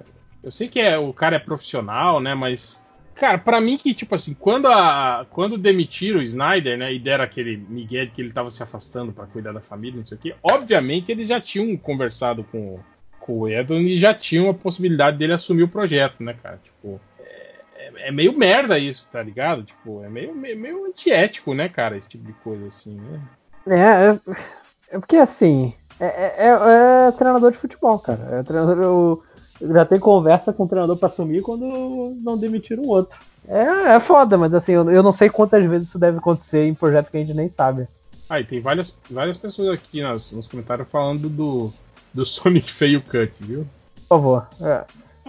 Eu 0.43 0.53
sei 0.53 0.69
que 0.69 0.79
é, 0.79 0.97
o 0.99 1.13
cara 1.13 1.37
é 1.37 1.41
profissional, 1.41 2.21
né? 2.21 2.35
Mas. 2.35 2.84
Cara, 3.15 3.39
pra 3.39 3.61
mim 3.61 3.79
que, 3.79 3.95
tipo 3.95 4.15
assim, 4.15 4.35
quando, 4.35 4.67
a, 4.67 5.27
quando 5.31 5.57
demitiram 5.57 6.21
o 6.21 6.23
Snyder, 6.23 6.77
né, 6.77 6.93
e 6.93 6.99
deram 6.99 7.25
aquele 7.25 7.57
Miguel 7.57 8.09
que 8.11 8.21
ele 8.21 8.33
tava 8.33 8.51
se 8.51 8.63
afastando 8.63 9.13
para 9.13 9.27
cuidar 9.27 9.53
da 9.53 9.61
família, 9.61 9.99
não 9.99 10.07
sei 10.07 10.19
o 10.19 10.21
quê, 10.21 10.35
obviamente 10.43 11.13
eles 11.13 11.29
já 11.29 11.41
tinham 11.41 11.77
conversado 11.77 12.45
com, 12.45 12.81
com 13.21 13.41
o 13.41 13.49
Edon 13.49 13.79
e 13.81 13.97
já 13.97 14.13
tinham 14.13 14.51
a 14.51 14.55
possibilidade 14.55 15.17
dele 15.17 15.33
assumir 15.33 15.63
o 15.63 15.69
projeto, 15.69 16.23
né, 16.23 16.35
cara? 16.43 16.59
Tipo, 16.63 17.01
é, 17.21 18.09
é 18.09 18.11
meio 18.11 18.37
merda 18.37 18.79
isso, 18.79 19.09
tá 19.11 19.23
ligado? 19.23 19.63
Tipo, 19.63 20.03
é 20.03 20.09
meio, 20.09 20.35
meio, 20.35 20.59
meio 20.59 20.85
antiético, 20.87 21.55
né, 21.55 21.69
cara, 21.69 21.97
esse 21.97 22.09
tipo 22.09 22.27
de 22.27 22.33
coisa 22.35 22.67
assim, 22.67 23.01
né? 23.01 23.21
É, 23.67 24.11
é, 24.11 24.97
é 24.97 24.99
porque 24.99 25.17
assim, 25.17 25.73
é, 26.01 26.07
é, 26.07 26.49
é, 26.49 27.09
é 27.09 27.13
treinador 27.13 27.53
de 27.53 27.59
futebol, 27.59 27.99
cara. 27.99 28.41
É 28.41 28.43
treinador. 28.43 28.79
Eu, 28.83 29.23
já 29.61 29.85
tem 29.85 29.99
conversa 29.99 30.53
com 30.53 30.65
o 30.65 30.69
treinador 30.69 30.97
para 30.97 31.09
assumir 31.09 31.43
quando 31.43 32.15
não 32.23 32.37
demitir 32.37 32.79
o 32.79 32.89
outro. 32.89 33.19
É, 33.47 33.95
é 33.95 34.01
foda, 34.01 34.37
mas 34.39 34.53
assim, 34.55 34.73
eu, 34.73 34.91
eu, 34.91 35.03
não 35.03 35.13
sei 35.13 35.29
quantas 35.29 35.65
vezes 35.69 35.89
isso 35.89 35.99
deve 35.99 36.19
acontecer 36.19 36.67
em 36.67 36.75
projeto 36.75 37.11
que 37.11 37.17
a 37.17 37.21
gente 37.21 37.35
nem 37.35 37.49
sabe. 37.49 37.87
Ah, 38.29 38.41
e 38.41 38.45
tem 38.45 38.61
várias, 38.61 38.97
várias 39.11 39.37
pessoas 39.37 39.69
aqui 39.75 40.03
nos, 40.03 40.33
nos 40.33 40.47
comentários 40.47 40.89
falando 40.89 41.29
do, 41.29 41.73
do 42.13 42.25
Sonic 42.27 42.71
Feio 42.71 43.03
Cut, 43.03 43.45
viu? 43.45 43.67
Por 43.97 44.09
favor. 44.09 44.49
É. 44.61 44.85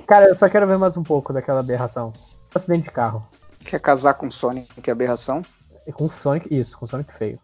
Cara, 0.08 0.27
eu 0.27 0.35
só 0.35 0.47
quero 0.47 0.67
ver 0.67 0.77
mais 0.77 0.95
um 0.95 1.03
pouco 1.03 1.33
daquela 1.33 1.59
aberração. 1.59 2.13
Acidente 2.53 2.83
de 2.83 2.91
carro. 2.91 3.27
Quer 3.65 3.79
casar 3.79 4.13
com 4.13 4.29
Sonic, 4.31 4.81
que 4.81 4.90
é 4.90 4.93
aberração? 4.93 5.41
E 5.85 5.91
com 5.91 6.09
Sonic, 6.09 6.53
isso, 6.53 6.77
com 6.77 6.88
Sonic 6.88 7.11
feio. 7.13 7.40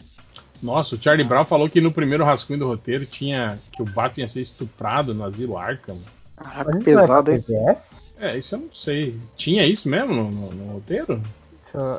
Nossa, 0.61 0.95
o 0.95 1.01
Charlie 1.01 1.27
Brown 1.27 1.43
falou 1.43 1.67
que 1.67 1.81
no 1.81 1.91
primeiro 1.91 2.23
rascunho 2.23 2.59
do 2.59 2.67
roteiro 2.67 3.05
tinha 3.05 3.59
que 3.71 3.81
o 3.81 3.85
Batman 3.85 4.23
ia 4.23 4.29
ser 4.29 4.41
estuprado 4.41 5.13
no 5.13 5.25
asilo 5.25 5.57
Arkham. 5.57 5.97
Ah, 6.45 6.65
que 6.65 6.83
pesado, 6.83 7.31
hein? 7.31 7.43
É, 8.19 8.37
isso 8.37 8.55
eu 8.55 8.59
não 8.59 8.71
sei. 8.71 9.19
Tinha 9.35 9.65
isso 9.65 9.89
mesmo 9.89 10.13
no, 10.13 10.31
no, 10.31 10.51
no 10.51 10.73
roteiro? 10.73 11.21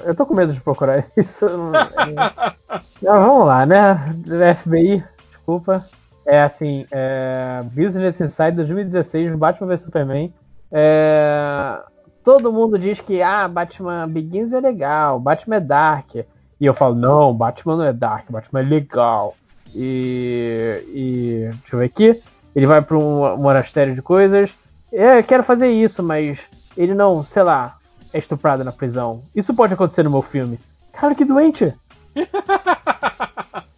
Eu 0.05 0.15
tô 0.15 0.27
com 0.27 0.35
medo 0.35 0.53
de 0.53 0.61
procurar 0.61 1.07
isso. 1.17 1.47
não, 3.03 3.27
vamos 3.27 3.47
lá, 3.47 3.67
né? 3.67 4.15
FBI, 4.57 5.03
desculpa. 5.31 5.87
É 6.25 6.43
assim, 6.43 6.87
é, 6.91 7.63
Business 7.73 8.21
Inside 8.21 8.53
2016, 8.53 9.35
Batman 9.35 9.67
vs 9.69 9.83
Superman. 9.83 10.33
É, 10.71 11.81
todo 12.23 12.53
mundo 12.53 12.79
diz 12.79 13.01
que 13.01 13.21
ah, 13.21 13.49
Batman 13.49 14.09
Begins 14.09 14.53
é 14.53 14.61
legal, 14.61 15.19
Batman 15.19 15.57
é 15.57 15.61
dark. 15.61 16.15
E 16.15 16.27
eu 16.61 16.73
falo, 16.73 16.95
não, 16.95 17.35
Batman 17.35 17.77
não 17.77 17.85
é 17.85 17.93
dark, 17.93 18.31
Batman 18.31 18.61
é 18.61 18.63
legal. 18.63 19.35
E, 19.75 20.85
e 20.89 21.49
deixa 21.51 21.75
eu 21.75 21.79
ver 21.81 21.87
aqui. 21.87 22.23
Ele 22.55 22.67
vai 22.67 22.83
para 22.83 22.97
um 22.97 23.37
monastério 23.37 23.95
de 23.95 24.03
coisas. 24.03 24.55
É, 24.93 25.23
quero 25.23 25.43
fazer 25.43 25.71
isso, 25.71 26.03
mas 26.03 26.43
ele 26.77 26.95
não, 26.95 27.25
sei 27.25 27.43
lá, 27.43 27.79
é 28.13 28.19
estuprado 28.19 28.63
na 28.63 28.73
prisão. 28.73 29.23
Isso 29.35 29.55
pode 29.55 29.75
acontecer 29.75 30.03
no 30.03 30.11
meu 30.11 30.23
filme. 30.23 30.61
Cara, 30.93 31.15
que 31.15 31.25
doente! 31.25 31.75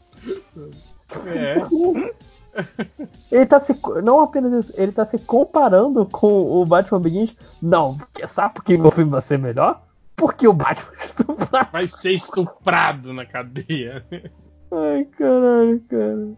É. 1.26 1.56
ele 3.30 3.46
tá 3.46 3.58
se. 3.58 3.78
Não 4.02 4.20
apenas 4.20 4.66
isso, 4.66 4.80
ele 4.80 4.92
tá 4.92 5.04
se 5.04 5.18
comparando 5.18 6.06
com 6.06 6.60
o 6.60 6.64
Batman 6.64 7.00
Begins. 7.00 7.36
Não, 7.62 7.96
porque 7.96 8.26
sabe 8.26 8.54
por 8.54 8.64
que 8.64 8.76
meu 8.76 8.90
filme 8.90 9.10
vai 9.10 9.22
ser 9.22 9.38
melhor? 9.38 9.82
Porque 10.16 10.46
o 10.46 10.52
Batman 10.52 10.92
estuprado. 11.04 11.68
Vai 11.72 11.88
ser 11.88 12.12
estuprado 12.12 13.12
na 13.12 13.26
cadeia. 13.26 14.04
Ai, 14.70 15.04
caralho, 15.16 15.82
cara. 15.88 16.28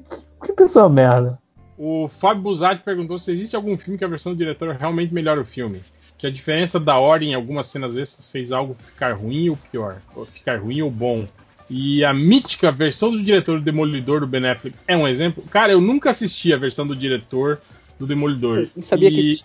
Que, 0.00 0.46
que 0.46 0.52
pessoa 0.52 0.88
merda. 0.88 1.38
O 1.78 2.08
Fábio 2.08 2.42
Buzati 2.42 2.82
perguntou 2.82 3.18
se 3.18 3.30
existe 3.30 3.54
algum 3.54 3.76
filme 3.76 3.98
que 3.98 4.04
a 4.04 4.08
versão 4.08 4.32
do 4.32 4.38
diretor 4.38 4.74
realmente 4.74 5.12
melhora 5.12 5.40
o 5.40 5.44
filme. 5.44 5.80
Que 6.16 6.26
a 6.26 6.30
diferença 6.30 6.80
da 6.80 6.98
ordem 6.98 7.32
em 7.32 7.34
algumas 7.34 7.66
cenas 7.66 7.96
extras 7.96 8.26
fez 8.28 8.50
algo 8.50 8.74
ficar 8.74 9.12
ruim 9.12 9.50
ou 9.50 9.58
pior. 9.70 10.00
Ou 10.14 10.24
ficar 10.24 10.58
ruim 10.58 10.80
ou 10.80 10.90
bom. 10.90 11.28
E 11.68 12.04
a 12.04 12.14
mítica 12.14 12.72
versão 12.72 13.10
do 13.10 13.22
diretor 13.22 13.58
do 13.58 13.64
Demolidor 13.64 14.20
do 14.20 14.26
Ben 14.26 14.46
Affleck 14.46 14.76
é 14.86 14.96
um 14.96 15.06
exemplo. 15.06 15.42
Cara, 15.50 15.72
eu 15.72 15.80
nunca 15.80 16.10
assisti 16.10 16.52
a 16.52 16.56
versão 16.56 16.86
do 16.86 16.96
diretor 16.96 17.60
do 17.98 18.06
Demolidor. 18.06 18.68
Eu 18.74 18.82
sabia 18.82 19.08
e... 19.08 19.12
que 19.12 19.44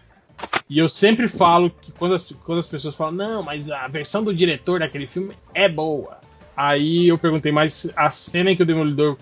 e 0.69 0.79
eu 0.79 0.87
sempre 0.87 1.27
falo 1.27 1.69
que 1.69 1.91
quando 1.91 2.15
as, 2.15 2.23
quando 2.45 2.59
as 2.59 2.67
pessoas 2.67 2.95
falam, 2.95 3.13
não, 3.13 3.43
mas 3.43 3.69
a 3.69 3.87
versão 3.87 4.23
do 4.23 4.33
diretor 4.33 4.79
daquele 4.79 5.05
filme 5.05 5.33
é 5.53 5.67
boa. 5.67 6.19
Aí 6.55 7.07
eu 7.07 7.17
perguntei, 7.17 7.51
mas 7.51 7.91
a 7.95 8.09
cena 8.09 8.51
em 8.51 8.55
que 8.55 8.63
o 8.63 8.65
Demolidor 8.65 9.17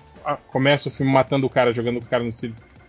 começa 0.52 0.90
o 0.90 0.92
filme 0.92 1.12
matando 1.12 1.48
o 1.48 1.50
cara, 1.50 1.74
jogando 1.74 1.98
o 1.98 2.06
cara 2.06 2.24
no 2.24 2.32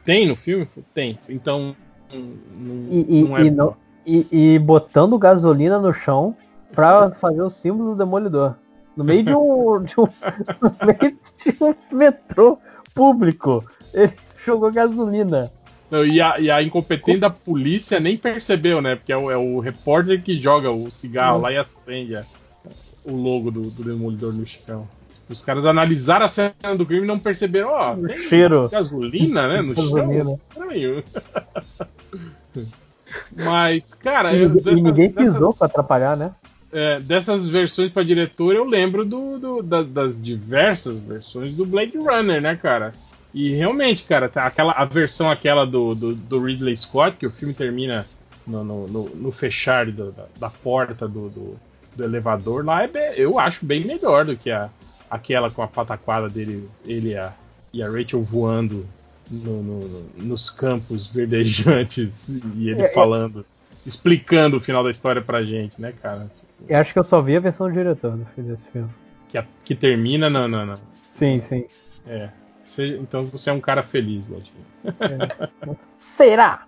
tem 0.04 0.26
no 0.26 0.36
filme? 0.36 0.66
Tem. 0.94 1.18
Então. 1.28 1.74
Não, 2.12 2.86
e, 2.90 3.24
não 3.24 3.38
é 3.38 3.44
e, 3.44 3.50
no, 3.50 3.76
e, 4.04 4.26
e, 4.30 4.58
botando 4.58 5.18
gasolina 5.18 5.78
no 5.78 5.92
chão 5.92 6.36
pra 6.72 7.10
fazer 7.10 7.42
o 7.42 7.50
símbolo 7.50 7.90
do 7.90 7.98
Demolidor. 7.98 8.54
No 8.96 9.04
meio 9.04 9.22
de 9.22 9.34
um. 9.34 9.82
de 9.84 10.00
um 10.00 10.08
no 10.60 10.76
meio 10.86 11.18
de 11.36 11.56
um 11.60 11.96
metrô 11.96 12.58
público. 12.94 13.64
Ele 13.94 14.12
jogou 14.44 14.72
gasolina. 14.72 15.50
Não, 15.90 16.04
e, 16.06 16.20
a, 16.20 16.38
e 16.38 16.50
a 16.50 16.62
incompetente 16.62 17.18
da 17.18 17.30
polícia 17.30 17.98
nem 17.98 18.16
percebeu, 18.16 18.80
né? 18.80 18.94
Porque 18.94 19.12
é 19.12 19.16
o, 19.16 19.30
é 19.30 19.36
o 19.36 19.58
repórter 19.58 20.22
que 20.22 20.40
joga 20.40 20.70
o 20.70 20.88
cigarro 20.90 21.36
uhum. 21.36 21.42
lá 21.42 21.52
e 21.52 21.56
acende 21.56 22.16
o 23.04 23.12
logo 23.12 23.50
do, 23.50 23.62
do 23.62 23.82
Demolidor 23.82 24.32
no 24.32 24.46
chão. 24.46 24.86
Os 25.30 25.44
caras 25.44 25.64
analisaram 25.64 26.26
a 26.26 26.28
cena 26.28 26.52
do 26.76 26.84
crime 26.84 27.04
e 27.04 27.06
não 27.06 27.18
perceberam, 27.18 27.68
ó, 27.68 27.94
oh, 27.94 28.06
tem 28.06 28.16
cheiro. 28.16 28.68
gasolina, 28.68 29.46
né, 29.46 29.62
no 29.62 29.74
gasolina. 29.74 30.38
chão. 30.52 31.04
Mas, 33.34 33.94
cara, 33.94 34.34
e, 34.34 34.42
eu, 34.42 34.50
dessas, 34.50 34.72
e 34.72 34.82
ninguém 34.82 35.10
pisou 35.10 35.48
dessas, 35.48 35.58
pra 35.58 35.66
atrapalhar, 35.68 36.16
né? 36.16 36.32
É, 36.72 36.98
dessas 37.00 37.48
versões 37.48 37.90
para 37.90 38.02
diretor, 38.02 38.54
eu 38.54 38.64
lembro 38.64 39.04
do, 39.04 39.38
do 39.38 39.62
da, 39.62 39.82
das 39.82 40.20
diversas 40.20 40.98
versões 40.98 41.54
do 41.54 41.64
Blade 41.64 41.96
Runner, 41.96 42.40
né, 42.40 42.56
cara? 42.56 42.92
E 43.32 43.50
realmente, 43.50 44.02
cara, 44.04 44.28
tá 44.28 44.44
aquela, 44.46 44.72
a 44.72 44.84
versão 44.84 45.30
aquela 45.30 45.64
do, 45.64 45.94
do, 45.94 46.14
do 46.14 46.42
Ridley 46.42 46.76
Scott, 46.76 47.16
que 47.16 47.26
o 47.26 47.30
filme 47.30 47.54
termina 47.54 48.04
no, 48.44 48.64
no, 48.64 48.88
no, 48.88 49.08
no 49.10 49.32
fechar 49.32 49.86
da, 49.90 50.10
da, 50.38 50.50
porta 50.50 51.06
do, 51.06 51.28
do, 51.28 51.56
do, 51.94 52.04
elevador 52.04 52.64
lá, 52.64 52.84
é 52.84 53.14
eu 53.16 53.38
acho 53.38 53.64
bem 53.64 53.84
melhor 53.84 54.24
do 54.24 54.36
que 54.36 54.50
a, 54.50 54.68
aquela 55.10 55.50
com 55.50 55.62
a 55.62 55.66
pataquada 55.66 56.28
dele, 56.28 56.68
ele 56.86 57.10
e 57.10 57.16
a, 57.16 57.32
e 57.72 57.82
a 57.82 57.90
Rachel 57.90 58.22
voando 58.22 58.86
no, 59.30 59.62
no, 59.62 60.02
nos 60.16 60.50
campos 60.50 61.12
verdejantes 61.12 62.28
e 62.56 62.68
ele 62.68 62.82
é, 62.82 62.86
é, 62.86 62.88
falando, 62.88 63.44
explicando 63.84 64.56
o 64.56 64.60
final 64.60 64.84
da 64.84 64.90
história 64.90 65.20
pra 65.20 65.42
gente, 65.42 65.80
né, 65.80 65.92
cara? 66.00 66.30
Eu 66.68 66.78
acho 66.78 66.92
que 66.92 66.98
eu 66.98 67.04
só 67.04 67.20
vi 67.20 67.36
a 67.36 67.40
versão 67.40 67.68
do 67.68 67.72
diretor 67.72 68.18
desse 68.36 68.68
filme. 68.68 68.90
Que, 69.28 69.38
a, 69.38 69.46
que 69.64 69.74
termina 69.74 70.28
na, 70.28 70.46
na, 70.46 70.66
na, 70.66 70.78
Sim, 71.12 71.42
sim. 71.48 71.64
É. 72.06 72.28
Você, 72.62 72.98
então 72.98 73.24
você 73.26 73.50
é 73.50 73.52
um 73.52 73.60
cara 73.60 73.82
feliz, 73.82 74.28
Ladinho. 74.28 74.54
É. 74.84 75.74
Será? 75.98 76.66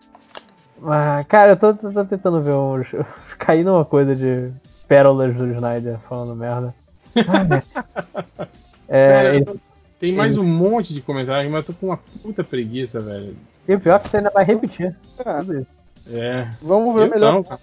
Ah, 0.84 1.24
cara, 1.28 1.52
eu 1.52 1.56
tô, 1.56 1.74
tô, 1.74 1.92
tô 1.92 2.04
tentando 2.04 2.42
ver 2.42 2.54
um. 2.54 2.82
Cair 3.38 3.64
numa 3.64 3.84
coisa 3.84 4.16
de 4.16 4.50
pérolas 4.88 5.34
do 5.34 5.46
Snyder 5.52 5.98
falando 6.08 6.34
merda. 6.34 6.74
É, 8.88 9.08
cara, 9.08 9.36
ele, 9.36 9.60
tem 9.98 10.12
mais 10.12 10.36
ele... 10.36 10.44
um 10.44 10.48
monte 10.48 10.92
de 10.94 11.00
comentários, 11.00 11.50
mas 11.50 11.66
eu 11.66 11.72
tô 11.72 11.80
com 11.80 11.86
uma 11.86 11.98
puta 12.22 12.42
preguiça, 12.42 13.00
velho. 13.00 13.36
E 13.68 13.74
o 13.74 13.80
pior 13.80 13.96
é 13.96 13.98
que 14.00 14.08
você 14.08 14.16
ainda 14.16 14.30
vai 14.30 14.44
repetir. 14.44 14.94
É. 16.10 16.48
Vamos 16.60 16.94
ver 16.94 17.06
eu 17.06 17.10
melhor. 17.10 17.32
Não. 17.34 17.42
Tá 17.42 17.58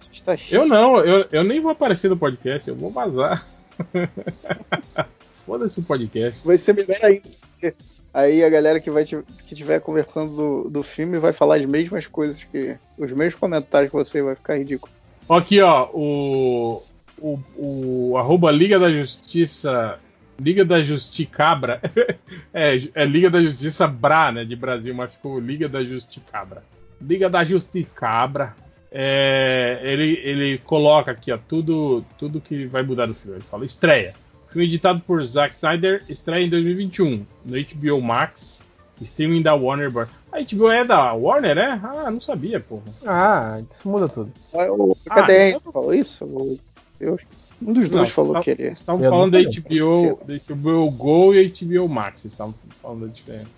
eu 0.49 0.67
não, 0.67 0.97
eu, 0.99 1.27
eu 1.31 1.43
nem 1.43 1.59
vou 1.59 1.71
aparecer 1.71 2.09
no 2.09 2.17
podcast, 2.17 2.69
eu 2.69 2.75
vou 2.75 2.89
vazar. 2.89 3.45
Foda-se 5.45 5.79
o 5.79 5.83
podcast. 5.83 6.45
Vai 6.45 6.57
ser 6.57 6.73
melhor 6.73 7.03
ainda. 7.03 7.75
Aí 8.13 8.43
a 8.43 8.49
galera 8.49 8.79
que 8.79 8.89
vai 8.89 9.03
que 9.03 9.23
estiver 9.51 9.79
conversando 9.81 10.35
do, 10.35 10.69
do 10.69 10.83
filme 10.83 11.19
vai 11.19 11.31
falar 11.31 11.57
as 11.57 11.65
mesmas 11.65 12.07
coisas 12.07 12.43
que. 12.43 12.77
Os 12.97 13.11
mesmos 13.11 13.39
comentários 13.39 13.91
que 13.91 13.97
você 13.97 14.21
vai 14.21 14.35
ficar 14.35 14.57
ridículo. 14.57 14.91
Aqui, 15.27 15.61
ó, 15.61 15.89
o. 15.93 16.81
O, 17.21 17.39
o 17.55 18.17
arroba 18.17 18.51
Liga 18.51 18.79
da 18.79 18.91
Justiça. 18.91 19.99
Liga 20.39 20.63
da 20.63 20.81
Justicabra. 20.81 21.81
é, 22.53 22.81
é 22.93 23.05
Liga 23.05 23.29
da 23.29 23.41
Justiça 23.41 23.87
Bra, 23.87 24.31
né? 24.31 24.45
De 24.45 24.55
Brasil, 24.55 24.93
mas 24.95 25.13
ficou 25.13 25.39
Liga 25.39 25.67
da 25.67 25.83
Justicabra. 25.83 26.63
Liga 27.01 27.29
da 27.29 27.43
Justicabra. 27.43 28.55
É, 28.91 29.79
ele, 29.83 30.19
ele 30.23 30.57
coloca 30.59 31.11
aqui, 31.11 31.31
ó, 31.31 31.37
tudo, 31.37 32.03
tudo 32.17 32.41
que 32.41 32.65
vai 32.65 32.81
mudar 32.83 33.07
no 33.07 33.13
filme. 33.13 33.37
Ele 33.37 33.45
fala, 33.45 33.65
estreia. 33.65 34.13
Filme 34.49 34.65
editado 34.65 34.99
por 35.01 35.23
Zack 35.23 35.55
Snyder, 35.55 36.03
estreia 36.09 36.43
em 36.43 36.49
2021 36.49 37.25
no 37.45 37.55
HBO 37.55 38.01
Max, 38.01 38.65
streaming 38.99 39.43
da 39.43 39.53
Warner 39.53 39.91
Bros. 39.91 40.09
A 40.31 40.39
HBO 40.41 40.69
é 40.69 40.83
da 40.83 41.13
Warner, 41.13 41.55
né? 41.55 41.79
Ah, 41.83 42.09
não 42.09 42.19
sabia, 42.19 42.59
porra. 42.59 42.83
Ah, 43.05 43.61
isso 43.71 43.87
muda 43.87 44.09
tudo. 44.09 44.31
O 44.51 44.95
Cadê? 45.05 45.37
Ah, 45.37 45.49
então... 45.49 45.71
falou 45.71 45.93
isso? 45.93 46.59
Eu, 46.99 47.17
um 47.61 47.73
dos 47.73 47.89
dois 47.89 48.07
não, 48.09 48.15
falou 48.15 48.33
tá, 48.33 48.41
que 48.41 48.51
ele. 48.51 48.63
Estavam 48.67 49.01
falando 49.01 49.31
da 49.31 49.39
HBO, 49.39 50.19
da 50.25 50.55
HBO 50.55 50.91
Go 50.91 51.33
e 51.33 51.47
HBO 51.49 51.89
Max. 51.89 52.21
Vocês 52.21 52.33
estavam 52.33 52.53
falando 52.81 53.07
da 53.07 53.13
diferença. 53.13 53.49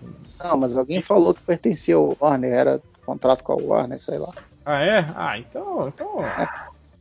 Não, 0.42 0.56
mas 0.56 0.76
alguém 0.76 1.00
falou 1.00 1.32
que 1.32 1.42
pertencia 1.42 1.94
ao 1.94 2.16
Warner, 2.20 2.52
era 2.52 2.82
contrato 3.06 3.44
com 3.44 3.52
a 3.52 3.56
Warner, 3.56 4.00
sei 4.00 4.18
lá. 4.18 4.32
Ah, 4.64 4.82
é? 4.82 5.06
Ah, 5.14 5.38
então. 5.38 5.88
então... 5.88 6.16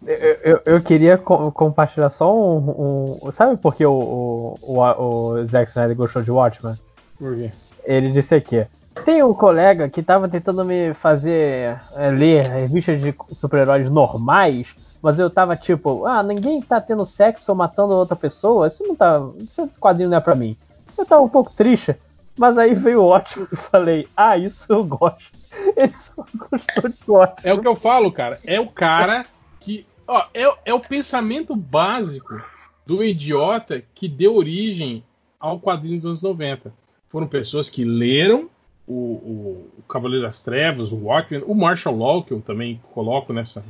Eu, 0.06 0.16
eu, 0.44 0.62
eu 0.66 0.82
queria 0.82 1.16
co 1.16 1.52
compartilhar 1.52 2.10
só 2.10 2.36
um, 2.36 3.20
um, 3.24 3.32
Sabe 3.32 3.56
por 3.58 3.76
que 3.76 3.86
o, 3.86 3.94
o, 3.94 4.58
o, 4.64 4.80
o 4.80 5.46
Zack 5.46 5.70
Snyder 5.70 5.96
gostou 5.96 6.24
de 6.24 6.32
Watchmen? 6.32 6.76
Por 7.20 7.36
quê? 7.36 7.52
Ele 7.84 8.12
disse 8.12 8.34
aqui. 8.34 8.66
Tem 9.06 9.24
um 9.24 9.34
colega 9.34 9.88
que 9.90 10.02
tava 10.02 10.28
tentando 10.28 10.66
me 10.66 10.94
fazer 10.96 11.80
é, 11.96 12.10
ler 12.10 12.46
revistas 12.46 13.00
de 13.00 13.14
super-heróis 13.36 13.90
normais, 13.90 14.76
mas 15.02 15.18
eu 15.18 15.30
tava 15.30 15.56
tipo, 15.56 16.06
ah, 16.06 16.22
ninguém 16.22 16.62
tá 16.62 16.80
tendo 16.80 17.04
sexo 17.06 17.52
ou 17.52 17.58
matando 17.58 17.94
outra 17.94 18.16
pessoa, 18.16 18.68
isso 18.68 18.84
não 18.86 18.96
tá. 18.96 19.20
Esse 19.40 19.68
quadrinho 19.80 20.10
não 20.10 20.18
é 20.18 20.22
pra 20.22 20.36
mim. 20.36 20.56
Eu 20.98 21.06
tava 21.06 21.24
um 21.24 21.30
pouco 21.30 21.52
triste, 21.54 21.96
mas 22.38 22.58
aí 22.58 22.76
veio 22.76 23.04
ótimo 23.04 23.48
e 23.52 23.56
falei, 23.56 24.08
ah, 24.16 24.38
isso 24.38 24.66
eu 24.70 24.84
gosto. 24.84 25.32
Ele 25.76 25.94
só 26.16 26.26
gostou 26.36 26.90
de 26.90 27.12
ótimo. 27.12 27.50
É 27.50 27.54
o 27.54 27.60
que 27.60 27.68
eu 27.68 27.76
falo, 27.76 28.12
cara. 28.12 28.40
É 28.46 28.60
o 28.60 28.68
cara 28.68 29.26
que. 29.60 29.86
Ó, 30.08 30.24
é, 30.34 30.44
é 30.66 30.74
o 30.74 30.80
pensamento 30.80 31.56
básico 31.56 32.42
do 32.86 33.04
idiota 33.04 33.84
que 33.94 34.08
deu 34.08 34.36
origem 34.36 35.04
ao 35.40 35.60
quadrinho 35.60 35.98
dos 35.98 36.06
anos 36.06 36.22
90. 36.22 36.74
Foram 37.10 37.28
pessoas 37.28 37.70
que 37.70 37.84
leram 37.84 38.50
o, 38.88 38.94
o, 38.94 39.70
o 39.80 39.84
Cavaleiro 39.84 40.26
das 40.26 40.44
Trevas, 40.44 40.92
o 40.92 40.98
Watchmen, 40.98 41.44
o 41.46 41.56
Martial 41.56 41.96
Law, 41.96 42.24
que 42.24 42.32
eu 42.32 42.42
também 42.42 42.80
coloco 42.92 43.34
nessa, 43.34 43.64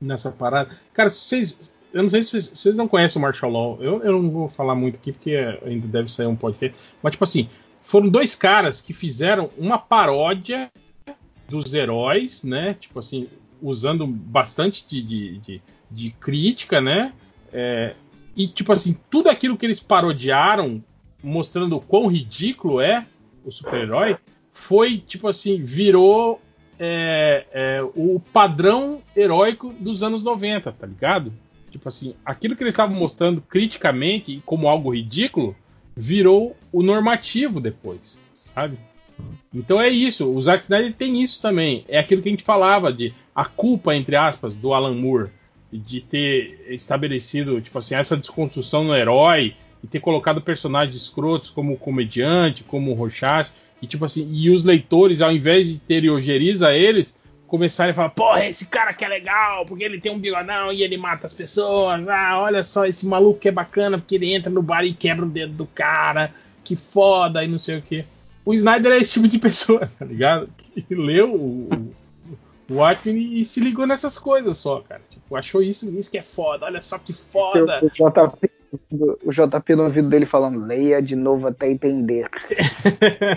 nessa 0.00 0.32
parada. 0.32 0.70
Cara, 0.92 1.10
vocês. 1.10 1.72
Eu 1.92 2.02
não 2.02 2.10
sei 2.10 2.22
se 2.22 2.54
vocês, 2.54 2.76
não 2.76 2.86
conhecem 2.86 3.18
o 3.18 3.22
Martial 3.22 3.50
Law. 3.50 3.78
Eu, 3.80 4.02
eu 4.02 4.20
não 4.20 4.30
vou 4.30 4.48
falar 4.48 4.74
muito 4.74 4.96
aqui 4.96 5.12
porque 5.12 5.34
ainda 5.64 5.86
deve 5.86 6.10
sair 6.10 6.26
um 6.26 6.36
podcast. 6.36 6.76
Mas, 7.02 7.12
tipo 7.12 7.24
assim, 7.24 7.48
foram 7.80 8.08
dois 8.08 8.34
caras 8.34 8.80
que 8.80 8.92
fizeram 8.92 9.48
uma 9.56 9.78
paródia 9.78 10.70
dos 11.48 11.72
heróis, 11.72 12.44
né? 12.44 12.74
Tipo 12.74 12.98
assim, 12.98 13.28
usando 13.62 14.06
bastante 14.06 14.86
de, 14.86 15.02
de, 15.02 15.38
de, 15.38 15.62
de 15.90 16.10
crítica, 16.10 16.80
né? 16.80 17.14
É, 17.52 17.94
e, 18.36 18.46
tipo 18.46 18.72
assim, 18.72 18.98
tudo 19.08 19.30
aquilo 19.30 19.56
que 19.56 19.64
eles 19.64 19.80
parodiaram, 19.80 20.84
mostrando 21.22 21.76
o 21.76 21.80
quão 21.80 22.06
ridículo 22.06 22.80
é 22.80 23.06
o 23.44 23.50
super-herói, 23.50 24.18
foi, 24.52 24.98
tipo 24.98 25.28
assim, 25.28 25.62
virou 25.62 26.42
é, 26.78 27.46
é, 27.52 27.82
o 27.94 28.20
padrão 28.32 29.02
heróico 29.14 29.72
dos 29.78 30.02
anos 30.02 30.22
90, 30.22 30.72
tá 30.72 30.86
ligado? 30.86 31.32
Tipo 31.70 31.88
assim, 31.88 32.14
aquilo 32.24 32.56
que 32.56 32.62
eles 32.62 32.72
estavam 32.72 32.96
mostrando 32.96 33.40
criticamente 33.40 34.42
como 34.46 34.68
algo 34.68 34.94
ridículo 34.94 35.56
virou 35.96 36.56
o 36.72 36.82
normativo 36.82 37.60
depois, 37.60 38.20
sabe? 38.34 38.78
Então 39.54 39.80
é 39.80 39.88
isso. 39.88 40.30
O 40.30 40.40
Zack 40.40 40.62
Snyder 40.62 40.92
tem 40.92 41.22
isso 41.22 41.40
também. 41.40 41.84
É 41.88 41.98
aquilo 41.98 42.22
que 42.22 42.28
a 42.28 42.32
gente 42.32 42.44
falava 42.44 42.92
de 42.92 43.14
a 43.34 43.44
culpa, 43.44 43.94
entre 43.94 44.16
aspas, 44.16 44.56
do 44.56 44.74
Alan 44.74 44.94
Moore 44.94 45.30
de 45.72 46.00
ter 46.00 46.66
estabelecido, 46.68 47.60
tipo 47.60 47.78
assim, 47.78 47.94
essa 47.94 48.16
desconstrução 48.16 48.84
no 48.84 48.94
herói 48.94 49.54
e 49.82 49.86
ter 49.86 50.00
colocado 50.00 50.40
personagens 50.40 50.96
escrotos 50.96 51.50
como 51.50 51.76
comediante, 51.76 52.64
como 52.64 52.94
Rorschach 52.94 53.50
e 53.80 53.86
tipo 53.86 54.04
assim, 54.04 54.28
e 54.32 54.50
os 54.50 54.64
leitores, 54.64 55.20
ao 55.20 55.32
invés 55.32 55.66
de 55.66 55.78
terem 55.78 56.10
ojeriza 56.10 56.74
eles, 56.74 57.18
começarem 57.46 57.92
a 57.92 57.94
falar, 57.94 58.10
porra, 58.10 58.46
esse 58.46 58.68
cara 58.68 58.92
que 58.92 59.04
é 59.04 59.08
legal, 59.08 59.64
porque 59.66 59.84
ele 59.84 60.00
tem 60.00 60.12
um 60.12 60.18
bigodão 60.18 60.72
e 60.72 60.82
ele 60.82 60.96
mata 60.96 61.26
as 61.26 61.34
pessoas. 61.34 62.08
Ah, 62.08 62.40
olha 62.40 62.64
só, 62.64 62.86
esse 62.86 63.06
maluco 63.06 63.40
que 63.40 63.48
é 63.48 63.52
bacana, 63.52 63.98
porque 63.98 64.16
ele 64.16 64.32
entra 64.32 64.50
no 64.50 64.62
bar 64.62 64.84
e 64.84 64.92
quebra 64.92 65.24
o 65.24 65.28
dedo 65.28 65.52
do 65.52 65.66
cara. 65.66 66.32
Que 66.64 66.74
foda 66.74 67.44
e 67.44 67.48
não 67.48 67.58
sei 67.58 67.78
o 67.78 67.82
que. 67.82 68.04
O 68.44 68.52
Snyder 68.52 68.92
é 68.92 68.98
esse 68.98 69.12
tipo 69.12 69.28
de 69.28 69.38
pessoa, 69.40 69.88
tá 69.98 70.04
ligado? 70.04 70.48
Que 70.74 70.94
leu 70.94 71.32
o, 71.32 71.92
o 72.68 72.74
Watchmen 72.74 73.38
e 73.38 73.44
se 73.44 73.60
ligou 73.60 73.86
nessas 73.86 74.18
coisas 74.18 74.56
só, 74.56 74.80
cara. 74.80 75.02
Tipo, 75.08 75.36
achou 75.36 75.62
isso, 75.62 75.88
isso 75.96 76.10
que 76.10 76.18
é 76.18 76.22
foda, 76.22 76.66
olha 76.66 76.80
só 76.80 76.98
que 76.98 77.12
foda. 77.12 77.80
O 77.84 77.88
JP 77.88 78.55
o 79.24 79.30
JP 79.30 79.76
no 79.76 79.84
ouvido 79.84 80.08
dele 80.08 80.26
falando, 80.26 80.64
leia 80.64 81.00
de 81.00 81.16
novo 81.16 81.46
até 81.46 81.70
entender. 81.70 82.28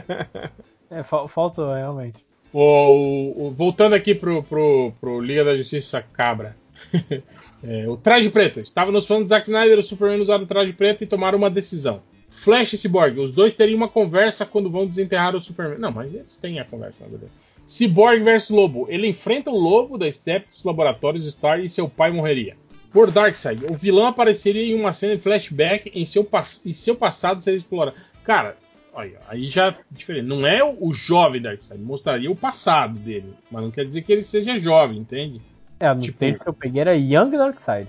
é, 0.89 1.03
falta 1.03 1.75
realmente. 1.75 2.23
O, 2.51 3.47
o, 3.47 3.51
voltando 3.51 3.93
aqui 3.93 4.15
pro, 4.15 4.41
pro, 4.43 4.91
pro 4.99 5.21
Liga 5.21 5.43
da 5.43 5.55
Justiça 5.55 6.01
Cabra. 6.01 6.55
é, 7.63 7.87
o 7.87 7.95
traje 7.95 8.29
preto. 8.29 8.59
Estava 8.59 8.91
nos 8.91 9.05
fãs 9.05 9.23
do 9.23 9.29
Zack 9.29 9.47
Snyder, 9.47 9.77
o 9.77 9.83
Superman 9.83 10.21
usaram 10.21 10.43
o 10.43 10.47
traje 10.47 10.73
preto 10.73 11.03
e 11.03 11.07
tomaram 11.07 11.37
uma 11.37 11.49
decisão. 11.49 12.01
Flash 12.31 12.73
e 12.73 12.77
Cyborg, 12.77 13.19
os 13.19 13.31
dois 13.31 13.55
teriam 13.55 13.77
uma 13.77 13.87
conversa 13.87 14.45
quando 14.45 14.69
vão 14.69 14.85
desenterrar 14.85 15.35
o 15.35 15.41
Superman. 15.41 15.79
Não, 15.79 15.91
mas 15.91 16.13
eles 16.13 16.37
têm 16.37 16.59
a 16.59 16.65
conversa, 16.65 16.97
na 17.01 17.07
verdade. 17.07 17.31
Cyborg 17.67 18.23
versus 18.23 18.49
Lobo. 18.49 18.87
Ele 18.89 19.07
enfrenta 19.07 19.51
o 19.51 19.57
Lobo 19.57 19.97
da 19.97 20.11
Step 20.11 20.47
dos 20.51 20.63
laboratórios 20.63 21.31
Star 21.31 21.59
e 21.59 21.69
seu 21.69 21.87
pai 21.87 22.11
morreria. 22.11 22.57
Por 22.91 23.11
Darkseid, 23.11 23.65
o 23.65 23.75
vilão 23.75 24.07
apareceria 24.07 24.63
em 24.63 24.79
uma 24.79 24.93
cena 24.93 25.15
de 25.15 25.21
flashback 25.21 25.91
em 25.93 26.05
seu, 26.05 26.27
em 26.65 26.73
seu 26.73 26.95
passado 26.95 27.43
seria 27.43 27.57
explorado. 27.59 27.95
Cara, 28.23 28.57
olha, 28.93 29.19
aí 29.27 29.49
já 29.49 29.75
diferente. 29.91 30.25
Não 30.25 30.45
é 30.45 30.63
o, 30.63 30.91
jovem 30.91 31.41
Darkseid, 31.41 31.81
mostraria 31.81 32.31
o 32.31 32.35
passado 32.35 32.97
dele, 32.97 33.33
mas 33.51 33.61
não 33.61 33.71
quer 33.71 33.85
dizer 33.85 34.01
que 34.01 34.11
ele 34.11 34.23
seja 34.23 34.59
jovem, 34.59 34.97
entende? 34.97 35.41
É, 35.79 35.93
no 35.93 36.01
tipo, 36.01 36.17
tempo 36.17 36.43
que 36.43 36.49
eu 36.49 36.53
peguei 36.53 36.81
era 36.81 36.95
Young 36.95 37.31
Darkseid. 37.31 37.87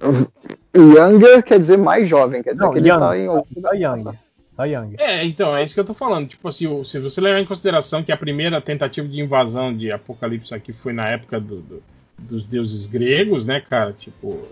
Younger 0.76 1.42
quer 1.42 1.58
dizer 1.58 1.78
mais 1.78 2.08
jovem, 2.08 2.42
quer 2.42 2.52
dizer 2.52 2.64
não, 2.64 2.72
que 2.72 2.78
ele 2.78 2.88
young, 2.88 2.98
tá 2.98 3.18
em 3.18 3.26
só 3.60 3.72
Young. 3.72 4.18
Só 4.56 4.64
Young. 4.64 4.94
É, 4.98 5.24
então, 5.24 5.56
é 5.56 5.64
isso 5.64 5.74
que 5.74 5.80
eu 5.80 5.84
tô 5.84 5.94
falando. 5.94 6.28
Tipo 6.28 6.48
assim, 6.48 6.84
se 6.84 6.98
você 6.98 7.20
levar 7.20 7.40
em 7.40 7.46
consideração 7.46 8.02
que 8.02 8.12
a 8.12 8.16
primeira 8.16 8.60
tentativa 8.60 9.06
de 9.06 9.20
invasão 9.20 9.76
de 9.76 9.90
Apocalipse 9.90 10.54
aqui 10.54 10.72
foi 10.72 10.92
na 10.92 11.08
época 11.08 11.40
do, 11.40 11.60
do 11.60 11.82
dos 12.20 12.44
deuses 12.44 12.86
gregos, 12.86 13.44
né, 13.46 13.60
cara? 13.60 13.92
Tipo, 13.92 14.46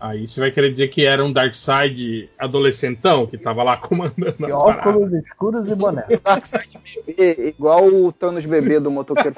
aí 0.00 0.26
você 0.26 0.40
vai 0.40 0.50
querer 0.50 0.70
dizer 0.70 0.88
que 0.88 1.04
era 1.06 1.24
um 1.24 1.32
Darkseid 1.32 2.28
adolescentão 2.38 3.26
que 3.26 3.38
tava 3.38 3.62
lá 3.62 3.76
comandando 3.78 4.36
e 4.40 4.50
a 4.50 4.56
óculos 4.56 5.10
parada. 5.10 5.18
escuros 5.18 5.68
e 5.68 5.74
boné. 5.74 6.04
Darkseid 6.22 6.80
bebê, 7.06 7.48
igual 7.48 7.86
o 7.86 8.12
Thanos 8.12 8.44
bebê 8.44 8.80
do 8.80 8.90
motoqueiro 8.90 9.34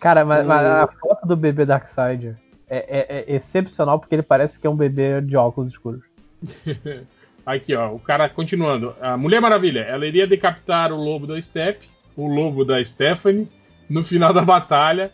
Cara, 0.00 0.24
mas, 0.24 0.46
mas, 0.46 0.66
a 0.66 0.88
foto 1.00 1.26
do 1.26 1.36
bebê 1.36 1.64
Darkseid 1.64 2.36
é, 2.68 2.76
é, 2.78 3.32
é, 3.32 3.36
excepcional 3.36 3.98
porque 3.98 4.14
ele 4.14 4.22
parece 4.22 4.58
que 4.58 4.66
é 4.66 4.70
um 4.70 4.76
bebê 4.76 5.20
de 5.20 5.36
óculos 5.36 5.72
escuros. 5.72 6.02
Aqui, 7.46 7.74
ó, 7.74 7.94
o 7.94 7.98
cara 7.98 8.28
continuando. 8.28 8.94
A 9.00 9.16
Mulher 9.16 9.40
Maravilha, 9.40 9.80
ela 9.80 10.06
iria 10.06 10.26
decapitar 10.26 10.92
o 10.92 10.96
lobo 10.96 11.26
da 11.26 11.40
Step, 11.40 11.88
o 12.14 12.26
lobo 12.26 12.62
da 12.62 12.84
Stephanie, 12.84 13.48
no 13.88 14.04
final 14.04 14.32
da 14.32 14.42
batalha. 14.42 15.12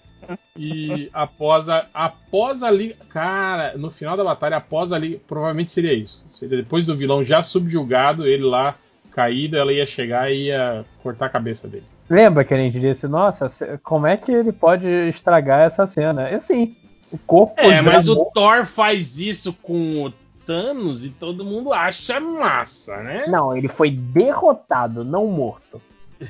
E 0.57 1.11
após 1.13 1.69
a, 1.69 1.87
após 1.93 2.63
a 2.63 2.71
liga. 2.71 2.97
Cara, 3.11 3.77
no 3.77 3.91
final 3.91 4.17
da 4.17 4.25
batalha, 4.25 4.57
após 4.57 4.93
a 4.93 4.99
liga. 4.99 5.21
Provavelmente 5.27 5.73
seria 5.73 5.93
isso. 5.93 6.25
Seria 6.29 6.59
depois 6.59 6.87
do 6.87 6.97
vilão 6.97 7.25
já 7.25 7.43
subjugado, 7.43 8.27
ele 8.27 8.45
lá 8.45 8.75
caído, 9.11 9.57
ela 9.57 9.73
ia 9.73 9.87
chegar 9.87 10.33
e 10.33 10.47
ia 10.47 10.85
cortar 11.03 11.27
a 11.27 11.31
cabeça 11.31 11.69
dele. 11.69 11.87
Lembra 12.11 12.45
que 12.45 12.53
a 12.53 12.57
gente 12.57 12.79
disse, 12.81 13.07
nossa, 13.07 13.49
como 13.83 14.07
é 14.07 14.17
que 14.17 14.31
ele 14.31 14.53
pode 14.53 14.87
estragar 15.09 15.61
essa 15.61 15.87
cena? 15.87 16.29
E 16.31 16.35
assim, 16.35 16.77
o 17.11 17.19
corpo. 17.19 17.61
É, 17.61 17.81
mas 17.81 18.09
o 18.09 18.25
Thor 18.27 18.67
faz 18.67 19.19
isso 19.19 19.53
com 19.63 20.05
o 20.05 20.13
Thanos 20.45 21.05
e 21.05 21.11
todo 21.11 21.45
mundo 21.45 21.73
acha 21.73 22.21
massa, 22.21 22.99
né? 22.99 23.25
Não, 23.29 23.57
ele 23.57 23.69
foi 23.69 23.91
derrotado, 23.91 25.05
não 25.05 25.27
morto. 25.27 25.81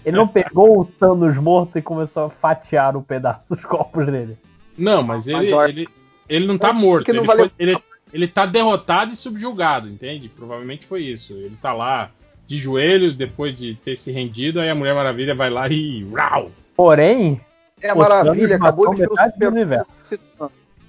Ele 0.05 0.17
não 0.17 0.28
pegou 0.28 0.81
o 0.81 0.85
Thanos 0.85 1.37
morto 1.37 1.78
e 1.78 1.83
começou 1.83 2.25
a 2.25 2.31
fatiar 2.31 2.97
o 2.97 3.01
um 3.01 3.03
pedaço 3.03 3.55
dos 3.55 3.65
corpos 3.65 4.07
dele. 4.07 4.37
Não, 4.77 5.03
mas 5.03 5.27
ele, 5.27 5.55
ele, 5.55 5.89
ele 6.28 6.47
não 6.47 6.59
tá 6.59 6.73
morto. 6.73 7.12
Não 7.12 7.21
ele, 7.21 7.27
valeu... 7.27 7.51
foi, 7.51 7.55
ele, 7.59 7.78
ele 8.12 8.28
tá 8.28 8.47
derrotado 8.47 9.12
e 9.12 9.17
subjugado, 9.17 9.89
entende? 9.89 10.28
Provavelmente 10.28 10.87
foi 10.87 11.03
isso. 11.03 11.35
Ele 11.35 11.57
tá 11.60 11.73
lá 11.73 12.10
de 12.47 12.59
joelhos 12.59 13.15
depois 13.15 13.57
de 13.57 13.75
ter 13.75 13.97
se 13.97 14.12
rendido, 14.12 14.60
aí 14.60 14.69
a 14.69 14.75
Mulher 14.75 14.94
Maravilha 14.94 15.35
vai 15.35 15.51
lá 15.51 15.69
e. 15.69 16.05
Rau! 16.12 16.51
Porém. 16.77 17.41
É 17.81 17.91
a 17.91 17.94
Maravilha 17.94 18.57
acabou 18.57 18.94
de 18.94 19.01
ver 19.01 19.10
o 19.10 19.17
Super-Homem 19.17 19.65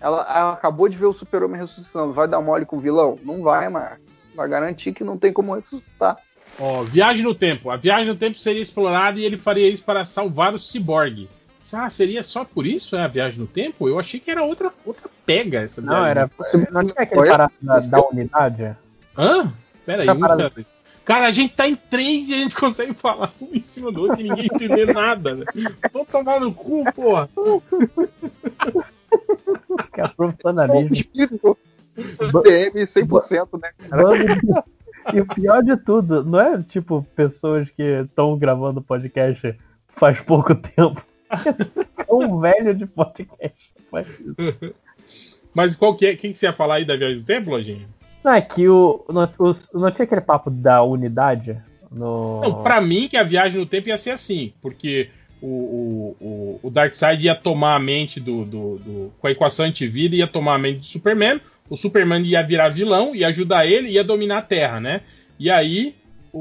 ela, 0.06 0.22
ela, 0.30 0.54
acabou 0.54 0.88
de 0.88 0.98
ver 0.98 1.08
o 1.08 1.14
Super-Homem 1.14 1.60
ressuscitando. 1.60 2.14
Vai 2.14 2.28
dar 2.28 2.40
mole 2.40 2.66
com 2.66 2.78
o 2.78 2.80
vilão? 2.80 3.18
Não 3.24 3.42
vai, 3.42 3.70
mas 3.70 3.98
vai 4.36 4.48
garantir 4.48 4.94
que 4.94 5.04
não 5.04 5.18
tem 5.18 5.34
como 5.34 5.56
ressuscitar. 5.56 6.18
Ó, 6.60 6.84
viagem 6.84 7.24
no 7.24 7.36
tempo. 7.36 7.70
A 7.70 7.76
viagem 7.76 8.08
no 8.08 8.16
tempo 8.16 8.40
seria 8.40 8.62
explorada 8.62 9.20
e 9.20 9.26
ele 9.26 9.38
faria 9.38 9.68
isso 9.68 9.84
para 9.84 10.06
salvar 10.06 10.54
o 10.54 10.60
Cyborg. 10.60 11.28
Ah, 11.74 11.90
seria 11.90 12.22
só 12.22 12.46
por 12.46 12.66
isso 12.66 12.96
é 12.96 13.02
a 13.02 13.08
viagem 13.08 13.40
no 13.40 13.48
tempo? 13.48 13.90
Eu 13.90 14.00
achei 14.00 14.20
que 14.20 14.30
era 14.30 14.44
outra, 14.44 14.72
outra 14.86 15.10
pega 15.26 15.62
essa 15.62 15.82
Não, 15.82 16.06
era. 16.06 16.30
Não 16.72 16.84
tinha 16.84 16.94
aquele 16.96 17.28
parado 17.28 17.54
da, 17.60 17.80
da, 17.80 18.08
unidade? 18.08 18.76
Hã? 19.18 19.52
Pera 19.86 20.04
aí, 20.04 20.10
um 20.10 20.20
cara. 20.20 20.52
cara, 21.04 21.26
a 21.26 21.32
gente 21.32 21.54
tá 21.54 21.68
em 21.68 21.76
três 21.76 22.30
e 22.30 22.34
a 22.34 22.38
gente 22.38 22.56
consegue 22.56 22.94
falar 22.96 23.32
um 23.42 23.50
em 23.54 23.64
cima 23.64 23.92
do 23.92 24.04
outro 24.04 24.22
e 24.22 24.30
ninguém 24.30 24.46
entender 24.46 24.94
nada, 24.94 25.36
né? 25.36 25.46
Vou 25.92 26.06
tomar 26.06 26.40
no 26.40 26.54
cu, 26.54 26.84
porra. 26.94 27.30
que 29.94 30.02
é 30.02 30.08
profissionalismo. 30.10 31.58
DM 31.96 32.82
100%, 32.82 33.60
né? 33.60 33.72
E 35.14 35.20
o 35.22 35.26
pior 35.26 35.64
de 35.64 35.78
tudo, 35.78 36.24
não 36.24 36.40
é 36.40 36.62
tipo 36.64 37.06
pessoas 37.16 37.70
que 37.70 37.84
estão 37.84 38.38
gravando 38.38 38.82
podcast 38.82 39.56
faz 39.90 40.20
pouco 40.22 40.54
tempo. 40.56 41.04
é 41.98 42.14
um 42.14 42.40
velho 42.40 42.74
de 42.76 42.86
podcast. 42.86 43.74
Faz 43.92 44.08
isso. 44.20 44.74
Mas 45.54 45.76
qual 45.76 45.96
que 45.96 46.06
é? 46.06 46.16
Quem 46.16 46.32
que 46.32 46.38
você 46.38 46.48
ia 46.48 46.54
falar 46.54 46.76
aí 46.76 46.86
da 46.86 46.98
viagem 46.98 47.20
do 47.20 47.26
tempo, 47.26 47.50
Lojinha? 47.52 47.88
Não, 48.24 48.34
é 48.34 48.42
que 48.42 48.68
o, 48.68 49.06
não, 49.10 49.24
o- 49.40 49.80
não 49.80 49.92
tinha 49.92 50.04
aquele 50.06 50.22
papo 50.22 50.50
da 50.50 50.82
unidade? 50.84 51.58
No... 51.92 52.42
Não, 52.42 52.64
pra 52.64 52.82
mim 52.82 53.08
que 53.08 53.16
a 53.16 53.24
viagem 53.24 53.60
no 53.60 53.66
tempo 53.66 53.88
ia 53.88 53.98
ser 53.98 54.12
assim, 54.12 54.54
porque 54.62 55.10
o, 55.42 56.16
o, 56.20 56.60
o, 56.64 56.70
Darkseid 56.70 57.24
ia 57.24 57.36
tomar 57.36 57.76
a 57.76 57.80
mente 57.80 58.20
do, 58.20 58.46
do, 58.46 58.78
do- 58.80 59.14
com 59.20 59.28
a 59.28 59.32
equação 59.32 59.66
antivida, 59.66 60.16
ia 60.16 60.28
tomar 60.28 60.56
a 60.56 60.58
mente 60.58 60.80
do 60.80 60.86
Superman, 60.86 61.40
o 61.70 61.76
Superman 61.76 62.22
ia 62.24 62.42
virar 62.44 62.70
vilão, 62.70 63.16
ia 63.16 63.28
ajudar 63.28 63.66
ele, 63.66 63.90
ia 63.90 64.04
dominar 64.04 64.38
a 64.40 64.42
Terra, 64.42 64.80
né? 64.80 65.02
E 65.40 65.50
aí 65.50 65.96
o, 66.32 66.40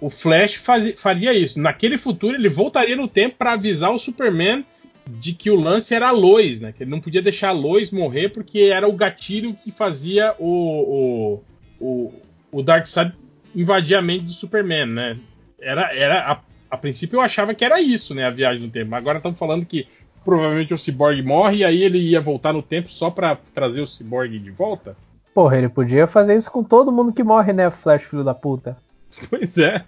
o, 0.00 0.06
o 0.06 0.10
Flash 0.10 0.54
fazi- 0.56 0.92
faria 0.94 1.32
isso. 1.32 1.60
Naquele 1.60 1.98
futuro 1.98 2.36
ele 2.36 2.48
voltaria 2.48 2.96
no 2.96 3.08
tempo 3.08 3.36
pra 3.38 3.52
avisar 3.52 3.92
o 3.92 3.98
Superman 3.98 4.64
de 5.06 5.32
que 5.32 5.50
o 5.50 5.56
lance 5.56 5.94
era 5.94 6.08
a 6.08 6.12
Lois, 6.12 6.60
né? 6.60 6.72
Que 6.72 6.84
ele 6.84 6.90
não 6.90 7.00
podia 7.00 7.20
deixar 7.22 7.48
a 7.48 7.52
Lois 7.52 7.90
morrer 7.90 8.28
porque 8.28 8.60
era 8.72 8.86
o 8.88 8.92
gatilho 8.92 9.52
que 9.54 9.70
fazia 9.70 10.34
o, 10.38 11.40
o, 11.80 11.84
o, 11.84 12.12
o 12.52 12.62
Darkseid 12.62 13.12
invadir 13.54 13.96
a 13.96 14.02
mente 14.02 14.24
do 14.26 14.32
Superman, 14.32 14.86
né? 14.86 15.18
Era, 15.60 15.94
era 15.94 16.20
a, 16.32 16.40
a 16.72 16.76
princípio 16.78 17.18
eu 17.18 17.20
achava 17.20 17.54
que 17.54 17.66
era 17.66 17.82
isso, 17.82 18.14
né? 18.14 18.24
A 18.24 18.30
viagem 18.30 18.62
no 18.62 18.70
tempo. 18.70 18.90
Mas 18.90 18.98
agora 18.98 19.18
estão 19.18 19.34
falando 19.34 19.66
que 19.66 19.86
provavelmente 20.24 20.72
o 20.72 20.78
Cyborg 20.78 21.22
morre 21.22 21.58
e 21.58 21.64
aí 21.64 21.82
ele 21.82 21.98
ia 21.98 22.18
voltar 22.18 22.54
no 22.54 22.62
tempo 22.62 22.90
só 22.90 23.10
pra 23.10 23.36
trazer 23.36 23.82
o 23.82 23.86
Cyborg 23.86 24.38
de 24.38 24.50
volta. 24.50 24.96
Porra, 25.34 25.58
ele 25.58 25.68
podia 25.68 26.06
fazer 26.06 26.34
isso 26.34 26.50
com 26.50 26.64
todo 26.64 26.90
mundo 26.90 27.12
que 27.12 27.22
morre, 27.22 27.52
né, 27.52 27.70
Flash, 27.70 28.04
filho 28.04 28.24
da 28.24 28.32
puta? 28.32 28.76
Pois 29.28 29.58
é. 29.58 29.84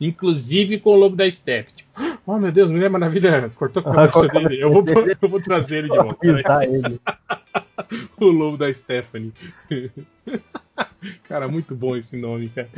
Inclusive 0.00 0.80
com 0.80 0.90
o 0.90 0.96
Lobo 0.96 1.14
da 1.14 1.30
Steppe. 1.30 1.72
Tipo, 1.76 1.90
oh 2.26 2.36
meu 2.36 2.50
Deus, 2.50 2.68
Mulher 2.68 2.90
Maravilha 2.90 3.48
cortou 3.54 3.80
a 3.86 3.94
cabeça 3.94 4.26
dele. 4.26 4.60
Eu 4.60 4.72
vou, 4.72 4.84
eu 5.22 5.28
vou 5.28 5.40
trazer 5.40 5.78
ele 5.78 5.88
de 5.88 5.96
volta. 5.96 6.28
Avisar 6.28 6.64
ele. 6.64 7.00
o 8.18 8.26
lobo 8.26 8.56
da 8.56 8.72
Stephanie. 8.74 9.32
cara, 11.28 11.46
muito 11.46 11.76
bom 11.76 11.94
esse 11.94 12.16
nome, 12.16 12.48
cara. 12.48 12.68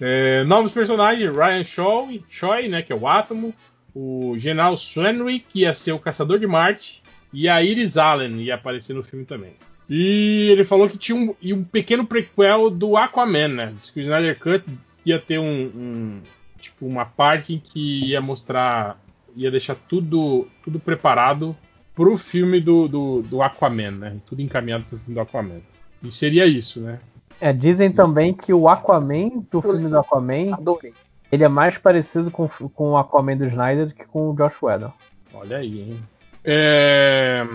É, 0.00 0.44
novos 0.44 0.72
personagens: 0.72 1.30
Ryan 1.30 1.64
Shaw, 1.64 2.08
Choi, 2.28 2.68
né, 2.68 2.82
que 2.82 2.92
é 2.92 2.96
o 2.96 3.06
Átomo, 3.06 3.54
o 3.94 4.34
General 4.38 4.76
Swenry, 4.76 5.40
que 5.40 5.60
ia 5.60 5.74
ser 5.74 5.92
o 5.92 5.98
Caçador 5.98 6.38
de 6.38 6.46
Marte, 6.46 7.02
e 7.32 7.48
a 7.48 7.62
Iris 7.62 7.96
Allen 7.96 8.40
ia 8.42 8.54
aparecer 8.54 8.94
no 8.94 9.02
filme 9.02 9.24
também. 9.24 9.52
E 9.88 10.48
ele 10.50 10.64
falou 10.64 10.88
que 10.88 10.96
tinha 10.96 11.16
um, 11.16 11.34
um 11.42 11.64
pequeno 11.64 12.06
prequel 12.06 12.70
do 12.70 12.96
Aquaman, 12.96 13.48
né? 13.48 13.74
Diz 13.80 13.90
que 13.90 13.98
o 14.00 14.02
Snyder 14.02 14.38
Cut 14.38 14.64
ia 15.04 15.18
ter 15.18 15.38
um, 15.38 15.64
um- 15.74 16.20
tipo 16.60 16.86
uma 16.86 17.04
parte 17.04 17.54
em 17.54 17.58
que 17.58 18.04
ia 18.06 18.20
mostrar, 18.20 19.00
ia 19.34 19.50
deixar 19.50 19.74
tudo 19.74 20.46
tudo 20.62 20.78
preparado 20.78 21.56
pro 21.94 22.16
filme 22.16 22.60
do, 22.60 22.86
do, 22.86 23.22
do 23.22 23.42
Aquaman, 23.42 23.90
né? 23.90 24.16
Tudo 24.26 24.40
encaminhado 24.42 24.84
pro 24.84 24.98
filme 24.98 25.14
do 25.14 25.20
Aquaman. 25.20 25.60
E 26.02 26.12
seria 26.12 26.46
isso, 26.46 26.80
né? 26.80 27.00
É, 27.40 27.52
dizem 27.52 27.90
também 27.90 28.34
que 28.34 28.52
o 28.52 28.68
Aquaman, 28.68 29.44
do 29.50 29.62
filme 29.62 29.88
do 29.88 29.98
Aquaman, 29.98 30.54
Adorei. 30.54 30.92
ele 31.32 31.44
é 31.44 31.48
mais 31.48 31.78
parecido 31.78 32.30
com, 32.30 32.48
com 32.48 32.90
o 32.90 32.96
Aquaman 32.98 33.36
do 33.36 33.46
Snyder 33.46 33.86
do 33.86 33.94
que 33.94 34.04
com 34.04 34.30
o 34.30 34.34
Josh 34.34 34.62
Whedon. 34.62 34.92
Olha 35.32 35.58
aí, 35.58 35.80
hein? 35.80 36.02
É... 36.44 37.46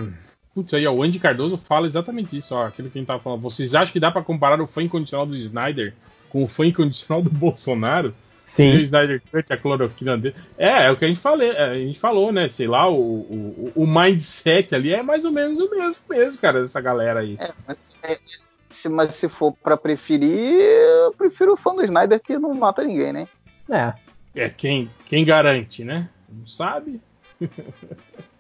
Putz, 0.54 0.74
aí, 0.74 0.88
ó, 0.88 0.94
o 0.94 1.04
Andy 1.04 1.20
Cardoso 1.20 1.58
fala 1.58 1.86
exatamente 1.86 2.38
isso, 2.38 2.56
ó, 2.56 2.66
aquilo 2.66 2.90
que 2.90 2.98
a 2.98 3.02
gente 3.02 3.08
tava 3.08 3.20
falando. 3.20 3.42
Vocês 3.42 3.76
acham 3.76 3.92
que 3.92 4.00
dá 4.00 4.10
pra 4.10 4.24
comparar 4.24 4.62
o 4.62 4.66
fã 4.68 4.82
incondicional 4.82 5.26
do 5.26 5.36
Snyder 5.36 5.94
com 6.30 6.44
o 6.44 6.48
fã 6.48 6.66
incondicional 6.66 7.22
do 7.22 7.30
Bolsonaro? 7.32 8.14
Sim. 8.46 8.72
Se 8.72 8.78
o 8.78 8.82
Snyder 8.82 9.22
Cut, 9.32 9.52
a 9.52 9.58
cloroquina 9.58 10.18
dele. 10.18 10.36
É, 10.58 10.86
é 10.86 10.92
o 10.92 10.96
que 10.96 11.04
a 11.04 11.08
gente, 11.08 11.20
falei, 11.20 11.50
é, 11.50 11.64
a 11.64 11.74
gente 11.76 12.00
falou, 12.00 12.32
né? 12.32 12.48
Sei 12.48 12.68
lá, 12.68 12.90
o, 12.90 12.96
o, 12.96 13.72
o 13.76 13.88
mindset 13.88 14.74
ali 14.74 14.94
é 14.94 15.02
mais 15.02 15.26
ou 15.26 15.32
menos 15.32 15.60
o 15.60 15.70
mesmo 15.70 15.98
mesmo, 16.10 16.40
cara, 16.40 16.62
dessa 16.62 16.80
galera 16.80 17.20
aí. 17.20 17.38
É, 17.40 17.52
mas, 17.68 17.78
é, 18.04 18.20
se, 18.76 18.90
mas 18.90 19.16
se 19.16 19.28
for 19.28 19.54
pra 19.54 19.78
preferir, 19.78 20.54
eu 20.60 21.14
prefiro 21.14 21.54
o 21.54 21.58
fã 21.58 21.74
do 21.74 21.84
Snyder 21.84 22.20
que 22.22 22.38
não 22.38 22.54
mata 22.54 22.84
ninguém, 22.84 23.14
né? 23.14 23.28
É. 23.70 23.94
É 24.36 24.50
quem, 24.50 24.92
quem 25.06 25.26
garante, 25.26 25.84
né? 25.84 26.10
Não 26.30 26.46
sabe? 26.46 27.02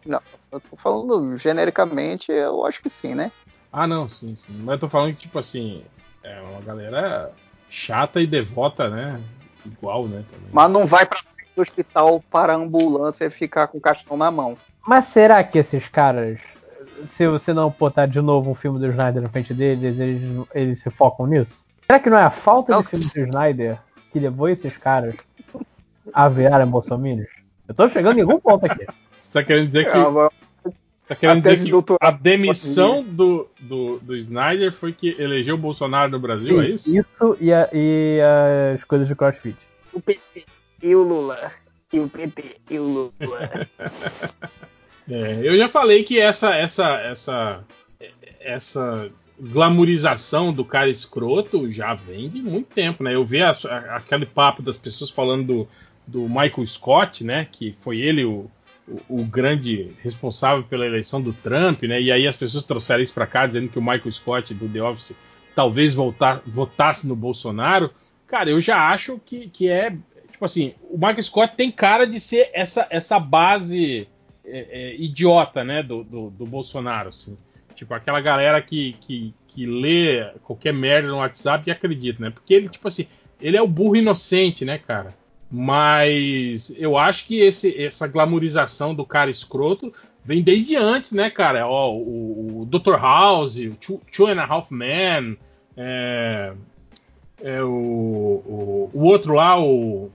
Não, 0.05 0.21
eu 0.51 0.59
tô 0.59 0.75
falando 0.75 1.37
genericamente, 1.37 2.31
eu 2.31 2.65
acho 2.65 2.81
que 2.81 2.89
sim, 2.89 3.15
né? 3.15 3.31
Ah, 3.71 3.87
não, 3.87 4.07
sim, 4.07 4.35
sim. 4.35 4.53
Mas 4.59 4.73
eu 4.73 4.79
tô 4.79 4.89
falando 4.89 5.13
que, 5.13 5.21
tipo 5.21 5.39
assim, 5.39 5.83
é 6.23 6.39
uma 6.41 6.61
galera 6.61 7.31
chata 7.69 8.21
e 8.21 8.27
devota, 8.27 8.89
né? 8.89 9.19
Igual, 9.65 10.07
né? 10.07 10.23
Também. 10.29 10.49
Mas 10.51 10.71
não 10.71 10.85
vai 10.85 11.05
pra 11.05 11.19
frente 11.19 11.49
do 11.55 11.61
hospital 11.61 12.23
para 12.29 12.53
a 12.53 12.55
ambulância 12.55 13.25
e 13.25 13.29
ficar 13.29 13.67
com 13.67 13.77
o 13.77 13.81
caixão 13.81 14.15
na 14.15 14.29
mão. 14.29 14.57
Mas 14.85 15.05
será 15.05 15.43
que 15.43 15.57
esses 15.57 15.87
caras, 15.87 16.39
se 17.09 17.27
você 17.27 17.53
não 17.53 17.69
botar 17.77 18.05
de 18.05 18.19
novo 18.21 18.51
um 18.51 18.55
filme 18.55 18.79
do 18.79 18.87
Snyder 18.89 19.21
na 19.21 19.29
frente 19.29 19.53
deles, 19.53 19.97
eles, 19.99 20.45
eles 20.53 20.79
se 20.79 20.89
focam 20.89 21.27
nisso? 21.27 21.63
Será 21.85 21.99
que 21.99 22.09
não 22.09 22.17
é 22.17 22.23
a 22.23 22.31
falta 22.31 22.75
de 22.77 22.83
filme 22.87 23.05
do 23.05 23.19
Snyder 23.19 23.77
que 24.11 24.19
levou 24.19 24.49
esses 24.49 24.75
caras 24.77 25.15
a 26.13 26.27
virarem 26.29 26.67
bolsominions? 26.67 27.29
Eu 27.67 27.73
tô 27.75 27.87
chegando 27.89 28.17
em 28.17 28.21
algum 28.21 28.39
ponto 28.39 28.65
aqui. 28.65 28.85
Você 29.21 29.31
tá 29.33 29.43
querendo 29.43 29.67
dizer 29.67 29.85
que. 29.91 29.97
É, 29.97 30.01
agora- 30.01 30.31
Tá 31.07 31.13
querendo 31.15 31.47
a 31.47 31.53
dizer 31.55 31.63
que 31.71 31.71
a 32.01 32.09
demissão 32.09 33.03
do, 33.03 33.47
do, 33.59 33.99
do 33.99 34.15
Snyder 34.15 34.71
foi 34.71 34.91
que 34.91 35.15
elegeu 35.19 35.53
o 35.53 35.57
Bolsonaro 35.57 36.11
no 36.11 36.19
Brasil, 36.19 36.59
é 36.59 36.67
isso? 36.69 36.97
Isso 36.97 37.37
e, 37.39 37.53
a- 37.53 37.69
e 37.71 38.19
as 38.75 38.83
coisas 38.85 39.07
de 39.07 39.13
CrossFit. 39.13 39.55
O 39.93 40.01
PT 40.01 40.45
e 40.81 40.95
o 40.95 41.03
Lula. 41.03 41.51
E 41.93 41.99
o 41.99 42.09
PT 42.09 42.55
e 42.71 42.79
o 42.79 42.83
Lula. 42.83 43.11
É, 45.09 45.39
eu 45.43 45.57
já 45.57 45.69
falei 45.69 46.03
que 46.03 46.19
essa 46.19 46.55
essa 46.55 46.97
essa 46.99 47.63
essa 48.39 49.09
glamorização 49.39 50.53
do 50.53 50.63
cara 50.63 50.89
escroto 50.89 51.69
já 51.69 51.93
vem 51.93 52.29
de 52.29 52.41
muito 52.41 52.67
tempo, 52.73 53.03
né? 53.03 53.15
Eu 53.15 53.25
vi 53.25 53.41
as- 53.41 53.65
a- 53.65 53.97
aquele 53.97 54.25
papo 54.25 54.61
das 54.61 54.77
pessoas 54.77 55.09
falando 55.09 55.45
do, 55.45 55.67
do 56.07 56.21
Michael 56.29 56.65
Scott, 56.65 57.23
né? 57.23 57.45
Que 57.51 57.71
foi 57.73 57.99
ele 57.99 58.23
o, 58.23 58.49
o, 58.87 59.21
o 59.21 59.25
grande 59.25 59.91
responsável 60.01 60.63
pela 60.63 60.85
eleição 60.85 61.21
do 61.21 61.33
Trump, 61.33 61.83
né? 61.83 62.01
E 62.01 62.11
aí 62.11 62.27
as 62.27 62.35
pessoas 62.35 62.65
trouxeram 62.65 63.03
isso 63.03 63.13
para 63.13 63.27
cá 63.27 63.45
dizendo 63.45 63.69
que 63.69 63.79
o 63.79 63.81
Michael 63.81 64.11
Scott 64.11 64.53
do 64.53 64.69
The 64.69 64.81
Office 64.81 65.15
talvez 65.53 65.93
voltar, 65.93 66.41
votasse 66.45 67.07
no 67.07 67.15
Bolsonaro. 67.15 67.91
Cara, 68.27 68.49
eu 68.49 68.59
já 68.61 68.89
acho 68.89 69.19
que, 69.25 69.49
que 69.49 69.69
é 69.69 69.91
tipo 70.31 70.43
assim, 70.45 70.73
o 70.89 70.95
Michael 70.97 71.23
Scott 71.23 71.55
tem 71.55 71.69
cara 71.71 72.05
de 72.07 72.19
ser 72.19 72.49
essa 72.53 72.87
essa 72.89 73.19
base 73.19 74.07
é, 74.47 74.67
é, 74.71 74.95
idiota, 74.95 75.63
né, 75.63 75.81
do, 75.83 76.03
do, 76.03 76.29
do 76.29 76.45
Bolsonaro, 76.45 77.09
assim. 77.09 77.37
Tipo, 77.73 77.93
aquela 77.93 78.21
galera 78.21 78.61
que, 78.61 78.95
que, 79.01 79.33
que 79.47 79.65
lê 79.65 80.31
qualquer 80.43 80.73
merda 80.73 81.09
no 81.09 81.17
WhatsApp 81.17 81.67
e 81.67 81.71
acredita, 81.71 82.23
né? 82.23 82.29
Porque 82.29 82.53
ele, 82.53 82.69
tipo 82.69 82.87
assim, 82.87 83.05
ele 83.39 83.57
é 83.57 83.61
o 83.61 83.67
burro 83.67 83.97
inocente, 83.97 84.63
né, 84.63 84.77
cara? 84.77 85.13
Mas 85.51 86.73
eu 86.77 86.97
acho 86.97 87.27
que 87.27 87.39
esse, 87.39 87.81
essa 87.81 88.07
glamorização 88.07 88.95
do 88.95 89.05
cara 89.05 89.29
escroto 89.29 89.93
vem 90.23 90.41
desde 90.41 90.75
antes, 90.75 91.11
né, 91.11 91.29
cara? 91.29 91.67
Ó, 91.67 91.93
o, 91.93 92.61
o 92.61 92.65
Dr. 92.65 92.95
House, 92.99 93.57
o 93.57 93.75
Two, 93.75 94.01
Two 94.11 94.27
and 94.27 94.41
a 94.41 94.45
Half 94.45 94.71
Men, 94.71 95.37
é, 95.77 96.53
é 97.41 97.61
o, 97.61 97.69
o, 97.69 98.89
o 98.93 99.03
outro 99.03 99.35
lá, 99.35 99.59
o. 99.59 100.09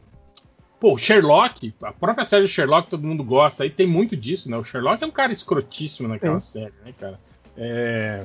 Pô, 0.81 0.95
o 0.95 0.99
Sherlock, 0.99 1.75
a 1.83 1.93
própria 1.93 2.25
série 2.25 2.49
Sherlock 2.49 2.89
todo 2.89 3.07
mundo 3.07 3.23
gosta, 3.23 3.65
aí 3.65 3.71
tem 3.71 3.87
muito 3.87 4.17
disso, 4.17 4.51
né? 4.51 4.57
O 4.57 4.65
Sherlock 4.65 5.05
é 5.05 5.07
um 5.07 5.11
cara 5.11 5.33
escrotíssimo 5.33 6.09
naquela 6.09 6.41
série, 6.41 6.73
né, 6.85 6.95
cara? 6.99 7.21
É... 7.57 8.25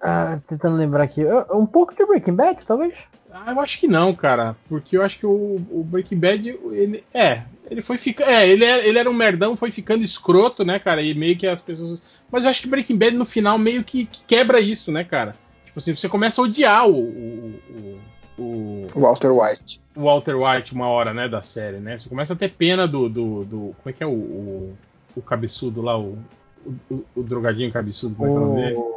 Ah, 0.00 0.38
tentando 0.46 0.76
lembrar 0.76 1.02
aqui. 1.02 1.22
Um 1.52 1.66
pouco 1.66 1.94
de 1.94 2.04
Breaking 2.06 2.34
Bad, 2.34 2.64
talvez? 2.64 2.94
Ah, 3.32 3.52
eu 3.52 3.60
acho 3.60 3.80
que 3.80 3.88
não, 3.88 4.14
cara. 4.14 4.56
Porque 4.68 4.96
eu 4.96 5.02
acho 5.02 5.18
que 5.18 5.26
o, 5.26 5.60
o 5.70 5.84
Breaking 5.84 6.18
Bad, 6.18 6.48
ele. 6.48 7.02
É, 7.12 7.42
ele 7.70 7.82
foi 7.82 7.98
ficando. 7.98 8.30
É, 8.30 8.48
ele 8.48 8.64
era, 8.64 8.86
ele 8.86 8.98
era 8.98 9.10
um 9.10 9.14
merdão, 9.14 9.56
foi 9.56 9.70
ficando 9.70 10.04
escroto, 10.04 10.64
né, 10.64 10.78
cara? 10.78 11.02
E 11.02 11.14
meio 11.14 11.36
que 11.36 11.46
as 11.46 11.60
pessoas. 11.60 12.02
Mas 12.30 12.44
eu 12.44 12.50
acho 12.50 12.62
que 12.62 12.68
Breaking 12.68 12.96
Bad 12.96 13.16
no 13.16 13.24
final 13.24 13.58
meio 13.58 13.82
que, 13.82 14.06
que 14.06 14.22
quebra 14.24 14.60
isso, 14.60 14.92
né, 14.92 15.02
cara? 15.02 15.34
Tipo 15.64 15.78
assim, 15.78 15.94
você 15.94 16.08
começa 16.08 16.40
a 16.40 16.44
odiar 16.44 16.88
o. 16.88 17.00
o, 17.00 17.60
o, 17.70 18.00
o 18.38 18.86
Walter 19.00 19.30
White. 19.30 19.80
o 19.96 20.02
Walter 20.04 20.34
White 20.36 20.74
uma 20.74 20.88
hora, 20.88 21.12
né, 21.14 21.28
da 21.28 21.42
série, 21.42 21.78
né? 21.78 21.96
Você 21.98 22.08
começa 22.08 22.32
a 22.32 22.36
ter 22.36 22.50
pena 22.50 22.86
do. 22.86 23.08
do, 23.08 23.44
do- 23.44 23.74
como 23.82 23.86
é 23.86 23.92
que 23.92 24.02
é 24.02 24.06
o, 24.06 24.10
o, 24.12 24.74
o 25.16 25.22
cabeçudo 25.22 25.80
lá, 25.82 25.98
o, 25.98 26.18
o, 26.90 27.04
o 27.16 27.22
drogadinho 27.22 27.72
cabeçudo, 27.72 28.14
como 28.14 28.28
é 28.28 28.30
que 28.32 28.36
é 28.36 28.40
o 28.40 28.46
nome 28.46 28.60
dele? 28.62 28.96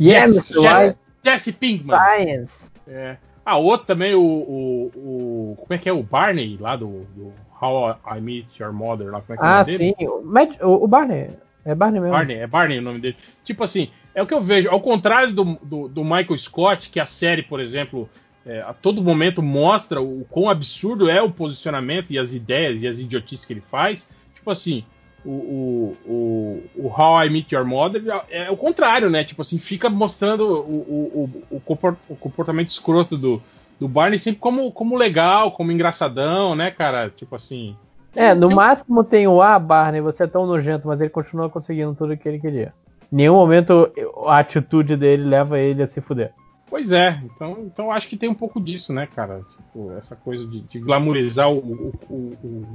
Yes, 0.00 0.34
Jesse. 0.34 0.52
Jesse, 0.62 1.00
Jesse 1.24 1.52
Pinkman. 1.52 1.98
Science. 1.98 2.70
É. 2.86 3.16
Ah, 3.44 3.56
outro 3.56 3.86
também, 3.86 4.14
o, 4.14 4.20
o, 4.20 4.92
o- 4.94 5.56
Como 5.58 5.72
é 5.74 5.78
que 5.78 5.88
é? 5.88 5.92
O 5.92 6.02
Barney, 6.02 6.56
lá 6.60 6.76
do, 6.76 7.06
do 7.16 7.32
How 7.60 7.98
I 8.16 8.20
Meet 8.20 8.58
Your 8.60 8.72
Mother, 8.72 9.10
lá, 9.10 9.20
como 9.22 9.34
é 9.34 9.36
que 9.36 9.42
é 9.42 9.46
o 9.46 9.48
Ah, 9.50 9.58
nome 9.64 9.64
dele? 9.78 9.96
sim. 9.98 10.06
O, 10.06 10.22
Mad- 10.22 10.60
o- 10.62 10.84
o 10.84 10.86
Barney. 10.86 11.30
É 11.64 11.74
Barney 11.74 12.00
mesmo. 12.00 12.14
Barney, 12.14 12.36
é 12.38 12.46
Barney 12.46 12.78
o 12.78 12.82
nome 12.82 13.00
dele. 13.00 13.16
Tipo 13.44 13.64
assim, 13.64 13.90
é 14.14 14.22
o 14.22 14.26
que 14.26 14.32
eu 14.34 14.40
vejo. 14.40 14.70
Ao 14.70 14.80
contrário 14.80 15.32
do, 15.34 15.44
do, 15.62 15.88
do 15.88 16.04
Michael 16.04 16.38
Scott, 16.38 16.88
que 16.90 16.98
a 17.00 17.06
série, 17.06 17.42
por 17.42 17.60
exemplo, 17.60 18.08
é, 18.50 18.62
a 18.62 18.74
todo 18.74 19.00
momento 19.00 19.40
mostra 19.40 20.02
o 20.02 20.26
quão 20.28 20.48
absurdo 20.48 21.08
é 21.08 21.22
o 21.22 21.30
posicionamento 21.30 22.12
e 22.12 22.18
as 22.18 22.34
ideias 22.34 22.82
e 22.82 22.88
as 22.88 22.98
idiotices 22.98 23.46
que 23.46 23.52
ele 23.52 23.60
faz. 23.60 24.10
Tipo 24.34 24.50
assim, 24.50 24.84
o, 25.24 25.30
o, 25.30 25.96
o, 26.04 26.62
o 26.74 26.86
How 26.88 27.24
I 27.24 27.30
Meet 27.30 27.52
Your 27.52 27.64
Mother 27.64 28.02
é, 28.28 28.46
é 28.46 28.50
o 28.50 28.56
contrário, 28.56 29.08
né? 29.08 29.22
Tipo 29.22 29.42
assim, 29.42 29.56
fica 29.56 29.88
mostrando 29.88 30.42
o, 30.42 31.30
o, 31.52 31.60
o 32.08 32.16
comportamento 32.16 32.70
escroto 32.70 33.16
do, 33.16 33.40
do 33.78 33.86
Barney 33.86 34.18
sempre 34.18 34.40
como, 34.40 34.72
como 34.72 34.96
legal, 34.96 35.52
como 35.52 35.70
engraçadão, 35.70 36.56
né, 36.56 36.72
cara? 36.72 37.08
Tipo 37.08 37.36
assim. 37.36 37.76
É, 38.16 38.34
no 38.34 38.50
máximo 38.50 39.04
tem 39.04 39.28
o 39.28 39.40
Ah, 39.40 39.60
Barney, 39.60 40.00
você 40.00 40.24
é 40.24 40.26
tão 40.26 40.44
nojento, 40.44 40.88
mas 40.88 41.00
ele 41.00 41.10
continua 41.10 41.48
conseguindo 41.48 41.94
tudo 41.94 42.14
o 42.14 42.16
que 42.16 42.28
ele 42.28 42.40
queria. 42.40 42.74
Em 43.12 43.16
nenhum 43.16 43.34
momento 43.34 43.92
a 44.26 44.40
atitude 44.40 44.96
dele 44.96 45.22
leva 45.22 45.56
ele 45.60 45.84
a 45.84 45.86
se 45.86 46.00
fuder. 46.00 46.32
Pois 46.70 46.92
é, 46.92 47.20
então, 47.24 47.64
então 47.66 47.90
acho 47.90 48.06
que 48.06 48.16
tem 48.16 48.28
um 48.28 48.34
pouco 48.34 48.60
disso, 48.60 48.92
né, 48.92 49.04
cara? 49.04 49.42
Tipo, 49.56 49.92
essa 49.98 50.14
coisa 50.14 50.46
de, 50.46 50.60
de 50.60 50.78
glamorizar 50.78 51.50
o, 51.50 51.58
o, 51.58 51.92
o, 52.08 52.66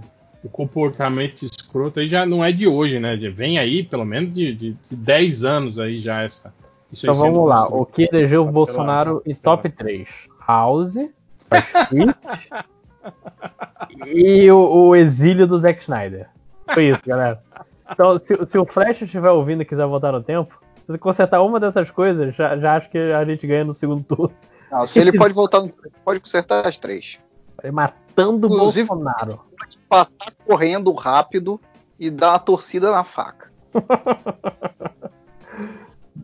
o, 0.44 0.50
comportamento 0.50 1.44
escroto 1.44 2.02
aí 2.02 2.08
já 2.08 2.26
não 2.26 2.44
é 2.44 2.52
de 2.52 2.68
hoje, 2.68 3.00
né? 3.00 3.16
Vem 3.16 3.58
aí, 3.58 3.84
pelo 3.84 4.04
menos, 4.04 4.34
de, 4.34 4.54
de, 4.54 4.78
de 4.90 4.96
10 4.96 5.46
anos 5.46 5.80
aí 5.80 6.02
já 6.02 6.24
essa. 6.24 6.54
então 6.92 7.16
vamos 7.16 7.48
lá, 7.48 7.68
o 7.68 7.86
que 7.86 8.10
elegeu 8.12 8.46
o 8.46 8.52
Bolsonaro 8.52 9.24
em 9.26 9.34
top 9.34 9.70
3? 9.70 10.06
House, 10.46 10.96
e 14.08 14.52
o, 14.52 14.58
o, 14.58 14.96
exílio 14.96 15.48
do 15.48 15.58
Zack 15.58 15.84
Snyder. 15.84 16.28
Foi 16.74 16.90
isso, 16.90 17.02
galera. 17.06 17.42
Então, 17.90 18.20
se, 18.20 18.38
se 18.50 18.58
o 18.58 18.66
Flash 18.66 19.04
estiver 19.04 19.32
ouvindo 19.32 19.62
e 19.62 19.66
quiser 19.66 19.88
voltar 19.88 20.12
no 20.12 20.22
tempo, 20.22 20.60
se 20.86 20.92
você 20.92 20.98
consertar 21.00 21.42
uma 21.42 21.60
dessas 21.60 21.90
coisas, 21.90 22.36
já, 22.36 22.56
já 22.58 22.76
acho 22.76 22.90
que 22.92 22.98
a 22.98 23.26
gente 23.26 23.48
ganha 23.48 23.66
no 23.66 23.74
segundo 23.74 24.04
turno. 24.04 24.36
Não, 24.72 24.86
se 24.86 25.00
ele 25.00 25.12
pode 25.18 25.34
voltar 25.34 25.62
no 25.62 25.72
pode 26.04 26.20
consertar 26.20 26.68
as 26.68 26.78
três. 26.78 27.18
Matando 27.74 28.46
o 28.46 28.50
Bolsonaro. 28.50 29.42
Passar 29.90 30.32
correndo 30.46 30.94
rápido 30.94 31.60
e 32.00 32.12
dar 32.12 32.34
uma 32.34 32.40
torcida 32.40 32.92
na 32.92 33.04
faca. 33.04 33.52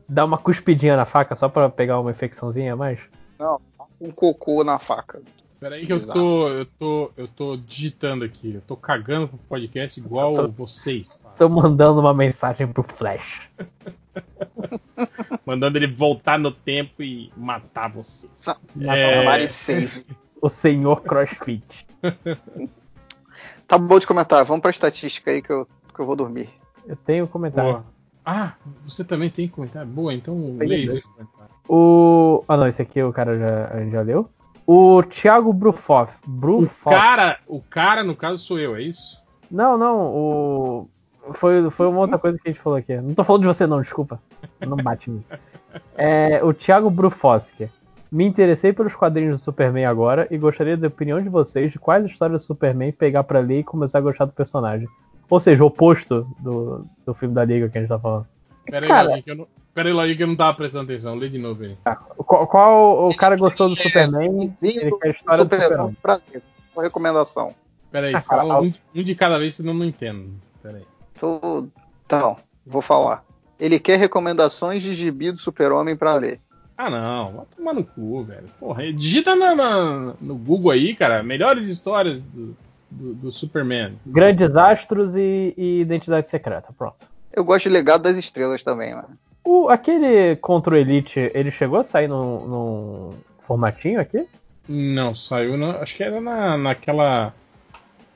Dá 0.07 0.25
uma 0.25 0.37
cuspidinha 0.37 0.95
na 0.95 1.05
faca 1.05 1.35
só 1.35 1.49
pra 1.49 1.69
pegar 1.69 1.99
uma 1.99 2.11
infecçãozinha 2.11 2.73
a 2.73 2.75
mais? 2.75 2.99
Não, 3.39 3.59
um 3.99 4.11
cocô 4.11 4.63
na 4.63 4.77
faca. 4.77 5.21
Peraí 5.61 5.85
que 5.85 5.93
eu 5.93 6.03
tô, 6.03 6.49
eu 6.49 6.65
tô, 6.65 7.11
eu 7.15 7.27
tô 7.27 7.55
digitando 7.55 8.25
aqui, 8.25 8.55
eu 8.55 8.61
tô 8.61 8.75
cagando 8.75 9.27
pro 9.27 9.37
podcast 9.37 9.99
igual 9.99 10.33
tô, 10.33 10.47
vocês. 10.47 11.15
Tô 11.37 11.47
mandando 11.47 11.99
uma 11.99 12.15
mensagem 12.15 12.65
pro 12.65 12.81
Flash. 12.81 13.47
mandando 15.45 15.77
ele 15.77 15.85
voltar 15.85 16.39
no 16.39 16.51
tempo 16.51 17.03
e 17.03 17.31
matar 17.37 17.91
você. 17.91 18.27
É... 18.79 19.87
O 20.41 20.49
senhor 20.49 21.03
CrossFit. 21.03 21.85
tá 23.67 23.77
bom 23.77 23.99
de 23.99 24.07
comentário, 24.07 24.47
vamos 24.47 24.63
pra 24.63 24.71
estatística 24.71 25.29
aí 25.29 25.43
que 25.43 25.51
eu, 25.51 25.67
que 25.93 25.99
eu 25.99 26.07
vou 26.07 26.15
dormir. 26.15 26.49
Eu 26.87 26.95
tenho 26.95 27.27
comentário. 27.27 27.73
Boa. 27.73 27.85
Ah, 28.25 28.55
você 28.83 29.03
também 29.03 29.29
tem 29.29 29.47
comentário? 29.47 29.87
Boa, 29.87 30.11
então 30.11 30.57
leia 30.57 30.87
esse 30.87 31.01
comentário. 31.03 31.53
O. 31.69 32.43
Ah 32.47 32.57
não, 32.57 32.67
esse 32.67 32.81
aqui 32.81 33.03
o 33.03 33.13
cara 33.13 33.37
já, 33.37 33.89
já 33.91 34.01
leu. 34.01 34.27
O 34.65 35.03
Thiago 35.03 35.51
Brufoff. 35.51 36.13
Brufoff. 36.25 36.87
O 36.87 36.99
cara, 36.99 37.39
o 37.47 37.61
cara, 37.61 38.03
no 38.03 38.15
caso, 38.15 38.37
sou 38.37 38.59
eu, 38.59 38.75
é 38.75 38.81
isso? 38.81 39.21
Não, 39.49 39.77
não, 39.77 39.99
o. 39.99 40.89
Foi, 41.33 41.69
foi 41.69 41.87
uma 41.87 41.99
outra 41.99 42.17
coisa 42.17 42.37
que 42.37 42.49
a 42.49 42.51
gente 42.51 42.61
falou 42.61 42.79
aqui. 42.79 42.95
Não 42.95 43.13
tô 43.13 43.23
falando 43.23 43.41
de 43.41 43.47
você, 43.47 43.67
não, 43.67 43.81
desculpa. 43.81 44.19
Não 44.65 44.77
bate 44.77 45.09
em 45.09 45.15
mim. 45.15 45.25
É, 45.95 46.43
o 46.43 46.53
Thiago 46.53 46.89
Brufoski. 46.89 47.69
Me 48.11 48.25
interessei 48.25 48.73
pelos 48.73 48.93
quadrinhos 48.93 49.39
do 49.39 49.41
Superman 49.41 49.85
agora 49.85 50.27
e 50.29 50.37
gostaria 50.37 50.75
da 50.75 50.89
opinião 50.89 51.21
de 51.21 51.29
vocês 51.29 51.71
de 51.71 51.79
quais 51.79 52.05
histórias 52.05 52.41
do 52.41 52.45
Superman 52.45 52.91
pegar 52.91 53.23
para 53.23 53.39
ler 53.39 53.59
e 53.59 53.63
começar 53.63 53.99
a 53.99 54.01
gostar 54.01 54.25
do 54.25 54.33
personagem. 54.33 54.85
Ou 55.29 55.39
seja, 55.39 55.63
o 55.63 55.67
oposto 55.67 56.27
do, 56.37 56.85
do 57.05 57.13
filme 57.13 57.33
da 57.33 57.45
Liga 57.45 57.69
que 57.69 57.77
a 57.77 57.81
gente 57.81 57.87
tá 57.87 57.97
falando. 57.97 58.27
Pera 58.65 58.85
aí, 58.85 58.89
Cara, 58.89 59.21
que 59.21 59.31
eu 59.31 59.35
não, 59.37 59.47
Pera 59.73 59.89
aí, 60.01 60.15
que 60.15 60.23
eu 60.23 60.27
não 60.27 60.35
tava 60.35 60.55
prestando 60.55 60.83
atenção. 60.85 61.15
Lê 61.15 61.29
de 61.29 61.37
novo 61.37 61.63
aí. 61.63 61.77
Tá. 61.83 61.95
Qual, 61.95 62.47
qual, 62.47 63.09
o 63.09 63.15
cara 63.15 63.37
gostou 63.37 63.69
do 63.69 63.81
Superman? 63.81 64.53
Ele 64.61 64.91
quer 64.97 65.07
a 65.07 65.11
história 65.11 65.45
do 65.45 65.55
Superman. 65.55 65.97
Prazer. 66.01 66.41
Uma 66.75 66.83
recomendação. 66.83 67.55
Pera 67.91 68.07
aí, 68.07 68.19
fala 68.21 68.61
um, 68.61 68.73
um, 68.95 69.03
de 69.03 69.15
cada 69.15 69.37
vez, 69.37 69.55
senão 69.55 69.73
eu 69.73 69.79
não 69.79 69.85
entendo. 69.85 70.29
Pera 70.61 70.77
aí. 70.77 70.83
Tô... 71.19 71.67
Então, 72.05 72.37
vou 72.65 72.81
falar. 72.81 73.23
Ele 73.59 73.79
quer 73.79 73.97
recomendações 73.97 74.81
de 74.81 74.93
gibi 74.93 75.31
do 75.31 75.39
Super-Homem 75.39 75.95
pra 75.95 76.15
ler. 76.15 76.39
Ah, 76.77 76.89
não. 76.89 77.31
Vai 77.33 77.45
tomar 77.55 77.73
no 77.73 77.83
cu, 77.83 78.23
velho. 78.23 78.49
Porra, 78.59 78.91
digita 78.91 79.35
na, 79.35 79.55
na, 79.55 80.13
no 80.19 80.35
Google 80.35 80.71
aí, 80.71 80.95
cara. 80.95 81.21
Melhores 81.21 81.67
histórias 81.67 82.19
do, 82.19 82.57
do, 82.89 83.13
do 83.13 83.31
Superman. 83.31 83.99
Grandes 84.05 84.55
Astros 84.55 85.15
e, 85.15 85.53
e 85.55 85.81
Identidade 85.81 86.29
Secreta. 86.29 86.73
Pronto. 86.77 87.05
Eu 87.31 87.43
gosto 87.43 87.63
de 87.63 87.69
Legado 87.69 88.03
das 88.03 88.17
Estrelas 88.17 88.63
também, 88.63 88.95
mano. 88.95 89.17
O, 89.43 89.69
aquele 89.69 90.35
Contra 90.37 90.79
Elite, 90.79 91.31
ele 91.33 91.51
chegou 91.51 91.79
a 91.79 91.83
sair 91.83 92.07
num, 92.07 92.45
num 92.45 93.09
formatinho 93.47 93.99
aqui? 93.99 94.27
Não, 94.67 95.15
saiu, 95.15 95.57
na, 95.57 95.77
acho 95.77 95.95
que 95.95 96.03
era 96.03 96.21
na, 96.21 96.57
naquela 96.57 97.33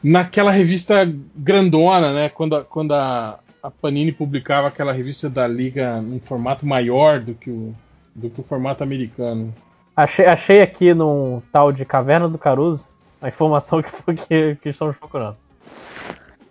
naquela 0.05 0.51
revista 0.51 1.11
grandona, 1.35 2.13
né? 2.13 2.29
Quando, 2.29 2.55
a, 2.55 2.63
quando 2.63 2.93
a, 2.93 3.39
a, 3.63 3.71
Panini 3.71 4.11
publicava 4.11 4.67
aquela 4.67 4.93
revista 4.93 5.27
da 5.27 5.47
Liga 5.47 5.99
num 5.99 6.19
formato 6.19 6.63
maior 6.65 7.19
do 7.19 7.33
que 7.33 7.49
o, 7.49 7.75
do 8.13 8.29
que 8.29 8.39
o 8.39 8.43
formato 8.43 8.83
americano. 8.83 9.51
Achei, 9.95 10.27
achei 10.27 10.61
aqui 10.61 10.93
num 10.93 11.41
tal 11.51 11.71
de 11.71 11.83
Caverna 11.83 12.29
do 12.29 12.37
Caruso 12.37 12.87
a 13.19 13.29
informação 13.29 13.81
que, 13.83 13.91
que, 14.27 14.55
que 14.61 14.69
estamos 14.69 14.95
procurando. 14.95 15.37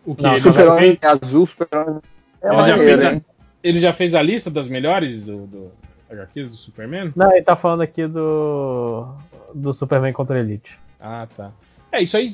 O 0.04 0.16
que? 0.16 0.22
Não, 0.22 0.34
Super-Homem 0.34 0.98
azul, 1.00 1.46
Super-Homem. 1.46 2.00
É 2.42 2.48
ele, 2.48 2.68
já 2.68 2.78
fez 2.78 3.22
ele 3.64 3.80
já 3.80 3.92
fez 3.94 4.14
a 4.14 4.20
lista 4.20 4.50
das 4.50 4.68
melhores 4.68 5.24
do, 5.24 5.46
do 5.46 5.72
HQs 6.10 6.48
do 6.50 6.54
Superman? 6.54 7.12
Não, 7.16 7.32
ele 7.32 7.42
tá 7.42 7.56
falando 7.56 7.80
aqui 7.80 8.06
do 8.06 9.08
do 9.54 9.72
Superman 9.72 10.12
contra 10.12 10.38
Elite. 10.38 10.78
Ah, 11.00 11.26
tá. 11.34 11.50
É, 11.90 12.02
isso 12.02 12.16
aí 12.16 12.28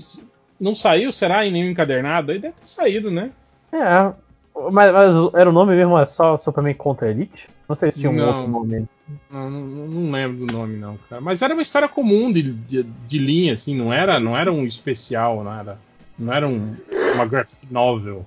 não 0.58 0.74
saiu, 0.74 1.12
será, 1.12 1.46
em 1.46 1.52
nenhum 1.52 1.70
encadernado? 1.70 2.32
Aí 2.32 2.38
deve 2.38 2.54
ter 2.54 2.66
saído, 2.66 3.10
né? 3.10 3.30
É, 3.72 4.12
mas, 4.70 4.92
mas 4.92 5.34
era 5.34 5.48
o 5.48 5.52
nome 5.52 5.76
mesmo, 5.76 5.98
é 5.98 6.06
só 6.06 6.38
Superman 6.38 6.74
contra 6.74 7.10
Elite? 7.10 7.48
Não 7.68 7.76
sei 7.76 7.92
se 7.92 8.00
tinha 8.00 8.10
um 8.10 8.16
não, 8.16 8.26
outro 8.26 8.50
nome. 8.50 8.88
Não, 9.30 9.50
não, 9.50 9.60
não, 9.60 10.10
lembro 10.10 10.44
do 10.44 10.52
nome, 10.52 10.76
não, 10.76 10.98
cara. 11.08 11.20
Mas 11.20 11.40
era 11.42 11.54
uma 11.54 11.62
história 11.62 11.88
comum 11.88 12.32
de, 12.32 12.42
de, 12.42 12.82
de 12.82 13.18
linha, 13.18 13.52
assim, 13.52 13.76
não 13.76 13.92
era, 13.92 14.18
não 14.18 14.36
era 14.36 14.52
um 14.52 14.66
especial, 14.66 15.44
não 15.44 15.52
era, 15.52 15.78
não 16.18 16.32
era 16.32 16.48
um, 16.48 16.74
uma 17.14 17.26
graphic 17.26 17.56
novel. 17.70 18.26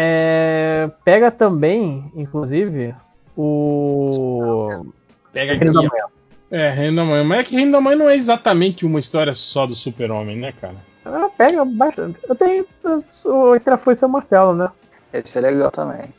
É, 0.00 0.88
pega 1.04 1.28
também, 1.28 2.08
inclusive, 2.14 2.94
o. 3.36 4.86
Pega 5.32 5.54
Reino 5.54 5.72
da 5.72 5.80
Manhã. 5.80 6.04
É, 6.52 6.70
Reino 6.70 6.96
da 6.96 7.04
Manhã. 7.04 7.24
Mas 7.24 7.40
é 7.40 7.44
que 7.44 7.56
Reino 7.56 7.72
da 7.72 7.80
Manhã 7.80 7.96
não 7.96 8.08
é 8.08 8.14
exatamente 8.14 8.86
uma 8.86 9.00
história 9.00 9.34
só 9.34 9.66
do 9.66 9.74
Super-Homem, 9.74 10.36
né, 10.36 10.52
cara? 10.60 10.76
Ela 11.04 11.28
pega 11.30 11.64
bastante. 11.64 12.16
Eu 12.28 12.36
tenho 12.36 12.64
o 13.24 13.56
Entre 13.56 13.74
a 13.74 13.76
Foice 13.76 14.04
e 14.04 14.06
o 14.06 14.08
Martelo, 14.08 14.54
né? 14.54 14.70
Esse 15.12 15.36
é 15.38 15.40
legal 15.40 15.72
também. 15.72 16.14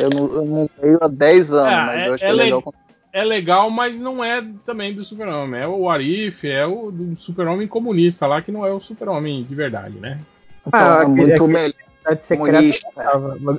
Eu 0.00 0.10
não, 0.10 0.34
eu 0.36 0.44
não 0.44 0.70
leio 0.80 0.98
há 1.00 1.08
10 1.08 1.52
anos, 1.52 1.72
é, 1.72 1.86
mas 1.86 2.06
eu 2.06 2.14
achei 2.14 2.28
é 2.28 2.32
legal. 2.32 2.74
É 3.12 3.24
legal, 3.24 3.68
mas 3.68 3.98
não 3.98 4.22
é 4.22 4.44
também 4.64 4.94
do 4.94 5.02
Super-Homem. 5.02 5.60
É 5.60 5.66
o 5.66 5.90
Arif, 5.90 6.48
é 6.48 6.64
o 6.64 6.92
do 6.92 7.16
Super-Homem 7.16 7.66
comunista 7.66 8.28
lá, 8.28 8.40
que 8.40 8.52
não 8.52 8.64
é 8.64 8.72
o 8.72 8.80
Super-Homem 8.80 9.42
de 9.42 9.54
verdade, 9.56 9.98
né? 9.98 10.20
Então 10.64 10.98
ah, 10.98 11.02
é 11.02 11.06
muito 11.06 11.48
melhor 11.48 11.87
Secreta. 12.22 12.78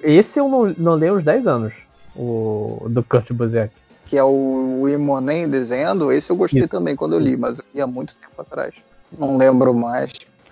Esse 0.03 0.39
eu 0.39 0.47
não, 0.47 0.73
não 0.77 0.93
leio 0.95 1.17
uns 1.17 1.23
10 1.23 1.47
anos. 1.47 1.73
O 2.15 2.87
do 2.89 3.03
Kurt 3.03 3.31
Busiek. 3.31 3.71
Que 4.05 4.17
é 4.17 4.23
o, 4.23 4.87
Imonen 4.89 5.47
desenhando, 5.47 6.11
esse 6.11 6.31
eu 6.31 6.35
gostei 6.35 6.61
Isso. 6.61 6.69
também 6.69 6.95
quando 6.95 7.13
eu 7.13 7.19
li, 7.19 7.37
mas 7.37 7.59
eu 7.59 7.65
li 7.73 7.79
há 7.81 7.87
muito 7.87 8.15
tempo 8.15 8.41
atrás. 8.41 8.73
Não 9.17 9.37
lembro 9.37 9.73
mais. 9.73 10.11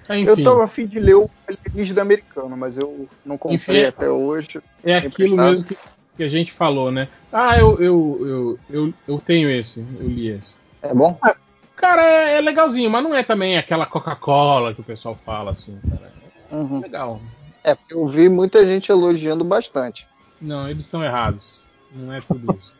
Enfim. 0.10 0.24
Eu 0.26 0.44
tava 0.44 0.64
afim 0.64 0.86
de 0.86 1.00
ler 1.00 1.16
o 1.16 1.30
alienígena 1.48 2.02
americano, 2.02 2.56
mas 2.56 2.78
eu 2.78 3.08
não 3.26 3.38
comprei 3.38 3.58
Enfim, 3.58 3.86
até 3.86 4.10
hoje. 4.10 4.62
É 4.84 4.98
aquilo 4.98 5.36
mesmo 5.36 5.66
que, 5.66 5.78
que, 6.16 6.24
a 6.24 6.30
gente 6.30 6.52
falou, 6.54 6.92
né? 6.92 7.10
Ah, 7.34 7.58
eu, 7.58 7.80
eu, 7.82 8.18
eu, 8.22 8.60
eu, 8.70 8.94
eu 9.08 9.20
tenho 9.20 9.50
esse, 9.50 9.80
eu 10.00 10.08
li 10.08 10.30
esse. 10.30 10.56
É 10.82 10.94
bom? 10.94 11.18
Ah, 11.22 11.36
cara, 11.76 12.04
é, 12.04 12.38
é, 12.38 12.42
legalzinho, 12.42 12.90
mas 12.90 13.04
não 13.04 13.14
é 13.14 13.24
também 13.24 13.58
aquela 13.58 13.86
Coca-Cola 13.86 14.74
que 14.74 14.82
o 14.82 14.86
pessoal 14.86 15.16
fala 15.16 15.52
assim, 15.52 15.78
cara. 15.90 16.12
É 16.50 16.56
uhum. 16.56 16.80
legal. 16.80 17.20
É, 17.68 17.76
porque 17.76 17.94
eu 17.94 18.08
vi 18.08 18.30
muita 18.30 18.66
gente 18.66 18.90
elogiando 18.90 19.44
bastante. 19.44 20.08
Não, 20.40 20.70
eles 20.70 20.86
estão 20.86 21.04
errados. 21.04 21.66
Não 21.92 22.14
é 22.14 22.22
tudo 22.22 22.58
isso. 22.58 22.74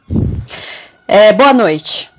é, 1.06 1.34
boa 1.34 1.52
noite. 1.52 2.10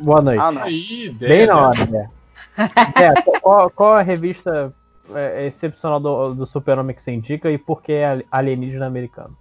Boa 0.00 0.20
noite. 0.20 0.40
Ah, 0.40 0.64
Aí, 0.64 1.08
Bem 1.10 1.46
na 1.46 1.68
hora, 1.68 1.86
né? 1.86 2.10
é, 2.58 3.22
qual, 3.40 3.70
qual, 3.70 3.94
a 3.94 4.02
revista 4.02 4.74
é, 5.14 5.46
excepcional 5.46 6.00
do, 6.00 6.34
do 6.34 6.44
Super-Homem 6.44 6.96
que 6.96 7.00
você 7.00 7.12
indica 7.12 7.48
e 7.48 7.56
por 7.56 7.80
que 7.80 7.92
é 7.92 8.24
alienígena 8.28 8.88
americano? 8.88 9.36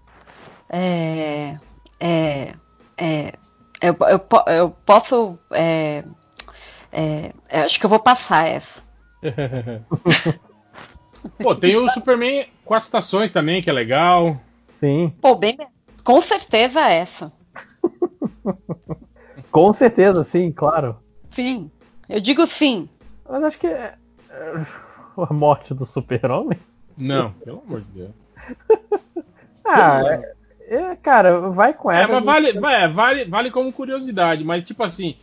É. 0.69 1.57
É. 1.99 2.53
é 2.95 3.33
eu, 3.81 3.97
eu, 4.07 4.21
eu 4.53 4.69
posso 4.85 5.39
é, 5.49 6.03
É, 6.91 7.33
acho 7.49 7.79
que 7.79 7.85
eu 7.87 7.89
vou 7.89 7.99
passar 7.99 8.47
essa. 8.47 8.83
Pô, 11.41 11.55
tem 11.55 11.75
o 11.75 11.89
Superman 11.89 12.47
Quatro 12.65 12.85
Estações 12.85 13.31
também, 13.31 13.61
que 13.61 13.69
é 13.69 13.73
legal. 13.73 14.37
Sim. 14.79 15.13
Pô, 15.21 15.35
bem, 15.35 15.57
com 16.03 16.21
certeza 16.21 16.81
essa. 16.81 17.31
Com 19.51 19.73
certeza, 19.73 20.23
sim, 20.23 20.51
claro. 20.51 20.97
Sim. 21.33 21.71
Eu 22.07 22.19
digo 22.19 22.45
sim. 22.45 22.87
Mas 23.27 23.43
acho 23.43 23.57
que 23.59 23.67
é... 23.67 23.95
é 24.29 24.65
a 25.17 25.33
morte 25.33 25.73
do 25.73 25.85
super-homem? 25.85 26.59
Não, 26.97 27.31
pelo 27.31 27.63
amor 27.65 27.81
de 27.81 27.91
Deus. 27.91 28.11
ah, 29.65 30.01
é, 30.05 30.35
é, 30.75 30.95
cara, 30.97 31.39
vai 31.49 31.73
com 31.73 31.91
ela. 31.91 32.03
É, 32.03 32.07
mas 32.07 32.23
vale, 32.23 32.59
vai, 32.59 32.87
vale, 32.87 33.25
vale 33.25 33.51
como 33.51 33.73
curiosidade, 33.73 34.43
mas 34.43 34.63
tipo 34.63 34.83
assim, 34.83 35.15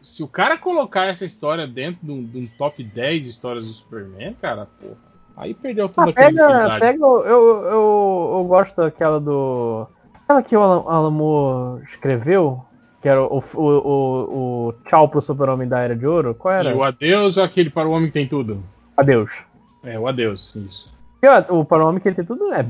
se 0.00 0.22
o 0.22 0.28
cara 0.28 0.58
colocar 0.58 1.04
essa 1.06 1.24
história 1.24 1.66
dentro 1.66 2.04
de 2.04 2.12
um, 2.12 2.24
de 2.24 2.38
um 2.38 2.46
top 2.46 2.82
10 2.82 3.22
de 3.22 3.28
histórias 3.28 3.66
do 3.66 3.72
Superman, 3.72 4.34
cara, 4.40 4.66
porra, 4.66 5.07
aí 5.38 5.54
perdeu 5.54 5.88
toda 5.88 6.08
ah, 6.08 6.10
a 6.10 6.12
pega, 6.12 6.78
pega 6.78 6.98
eu, 6.98 7.24
eu, 7.24 7.64
eu, 7.64 8.34
eu 8.38 8.44
gosto 8.44 8.76
daquela 8.76 9.18
do. 9.20 9.86
Aquela 10.24 10.42
que 10.42 10.56
o 10.56 10.62
Alan 10.62 11.10
Moore 11.10 11.82
escreveu, 11.84 12.62
que 13.00 13.08
era 13.08 13.22
o, 13.22 13.42
o, 13.54 13.62
o, 13.62 14.68
o 14.68 14.74
Tchau 14.86 15.08
pro 15.08 15.22
Super-Homem 15.22 15.68
da 15.68 15.80
Era 15.80 15.96
de 15.96 16.06
Ouro. 16.06 16.34
Qual 16.34 16.52
era? 16.52 16.70
E 16.70 16.74
o 16.74 16.82
Adeus 16.82 17.36
ou 17.36 17.44
aquele 17.44 17.70
para 17.70 17.88
o 17.88 17.92
Homem 17.92 18.08
que 18.08 18.12
tem 18.12 18.26
tudo? 18.26 18.62
Adeus. 18.96 19.30
É, 19.82 19.98
o 19.98 20.06
Adeus, 20.06 20.54
isso. 20.56 20.92
E 21.22 21.28
o 21.28 21.64
para 21.64 21.84
o 21.84 21.88
Homem 21.88 22.00
que 22.00 22.08
ele 22.08 22.16
tem 22.16 22.24
tudo 22.24 22.52
é, 22.52 22.66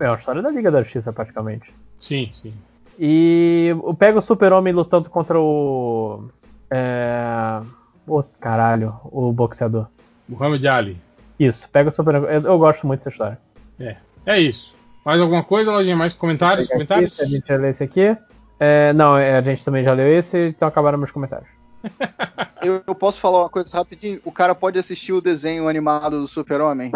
é 0.00 0.08
uma 0.08 0.16
história 0.16 0.40
da 0.40 0.50
Liga 0.50 0.70
da 0.70 0.82
Justiça, 0.82 1.12
praticamente. 1.12 1.72
Sim, 2.00 2.30
sim. 2.32 2.54
E 2.98 3.72
pega 3.98 4.18
o 4.18 4.22
Super-Homem 4.22 4.72
lutando 4.72 5.10
contra 5.10 5.38
o. 5.38 6.28
É. 6.70 7.60
O 8.06 8.22
caralho, 8.22 8.94
o 9.04 9.32
boxeador. 9.32 9.88
Muhammad 10.28 10.64
Ali. 10.66 11.05
Isso, 11.38 11.68
pega 11.70 11.90
o 11.90 11.94
Super-Homem. 11.94 12.30
Eu, 12.30 12.40
eu, 12.42 12.58
gosto 12.58 12.86
muito 12.86 13.00
dessa 13.00 13.10
história. 13.10 13.38
É, 13.78 13.96
é 14.24 14.40
isso. 14.40 14.74
Mais 15.04 15.20
alguma 15.20 15.44
coisa, 15.44 15.70
Lojinha? 15.70 15.96
Mais 15.96 16.14
comentários? 16.14 16.68
comentários? 16.68 17.12
Aqui, 17.14 17.22
a 17.22 17.26
gente 17.26 17.46
já 17.46 17.56
leu 17.56 17.70
esse 17.70 17.84
aqui. 17.84 18.16
É, 18.58 18.92
não, 18.94 19.16
é, 19.16 19.36
a 19.36 19.42
gente 19.42 19.64
também 19.64 19.84
já 19.84 19.92
leu 19.92 20.18
esse, 20.18 20.48
então 20.48 20.66
acabaram 20.66 20.98
meus 20.98 21.10
comentários. 21.10 21.48
eu, 22.62 22.82
eu, 22.86 22.94
posso 22.94 23.20
falar 23.20 23.40
uma 23.40 23.50
coisa 23.50 23.76
rapidinho? 23.76 24.20
O 24.24 24.32
cara 24.32 24.54
pode 24.54 24.78
assistir 24.78 25.12
o 25.12 25.20
desenho 25.20 25.68
animado 25.68 26.20
do 26.20 26.26
Super-Homem, 26.26 26.90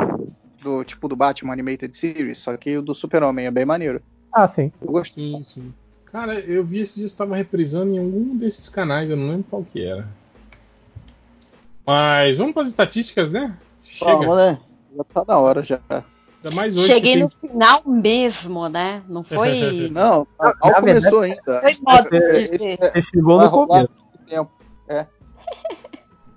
do 0.63 0.83
tipo 0.85 1.07
do 1.07 1.15
Batman 1.15 1.53
Animated 1.53 1.97
Series, 1.97 2.39
só 2.39 2.57
que 2.57 2.79
o 2.79 2.83
do 2.83 2.95
Super-Homem 2.95 3.47
é 3.47 3.51
bem 3.51 3.65
maneiro. 3.65 4.03
Ah, 4.33 4.49
sim. 4.49 4.73
Eu 4.81 4.91
gosto. 4.91 5.15
Sim, 5.15 5.45
sim. 5.45 5.75
Cara, 6.07 6.41
eu 6.41 6.65
vi 6.65 6.81
esses 6.81 6.97
dias 6.97 7.13
estava 7.13 7.37
reprisando 7.37 7.95
em 7.95 7.99
algum 7.99 8.37
desses 8.37 8.69
canais, 8.69 9.09
eu 9.09 9.17
não 9.17 9.29
lembro 9.29 9.47
qual 9.49 9.65
que 9.65 9.85
era. 9.85 10.09
Mas 11.87 12.37
vamos 12.37 12.53
para 12.53 12.63
as 12.63 12.69
estatísticas, 12.69 13.31
né? 13.31 13.57
Chega. 13.91 14.11
Vamos, 14.13 14.37
né? 14.37 14.59
Já 14.97 15.05
tá 15.05 15.25
na 15.27 15.39
hora 15.39 15.63
já. 15.63 15.81
Ainda 15.89 16.57
mais 16.57 16.77
hoje 16.77 16.87
Cheguei 16.87 17.15
tem... 17.15 17.23
no 17.23 17.31
final 17.31 17.83
mesmo, 17.87 18.69
né? 18.69 19.03
Não 19.09 19.23
foi. 19.23 19.89
não, 19.93 20.27
mal 20.39 20.75
começou 20.75 21.21
ainda. 21.21 21.61
Foi 21.61 21.77
modo 21.83 22.09
é, 22.15 22.43
esse, 22.43 22.79
esse 22.95 23.11
chegou 23.11 23.41
no 23.41 23.51
começo. 23.51 23.91
Tempo. 24.27 24.51
É. 24.89 25.07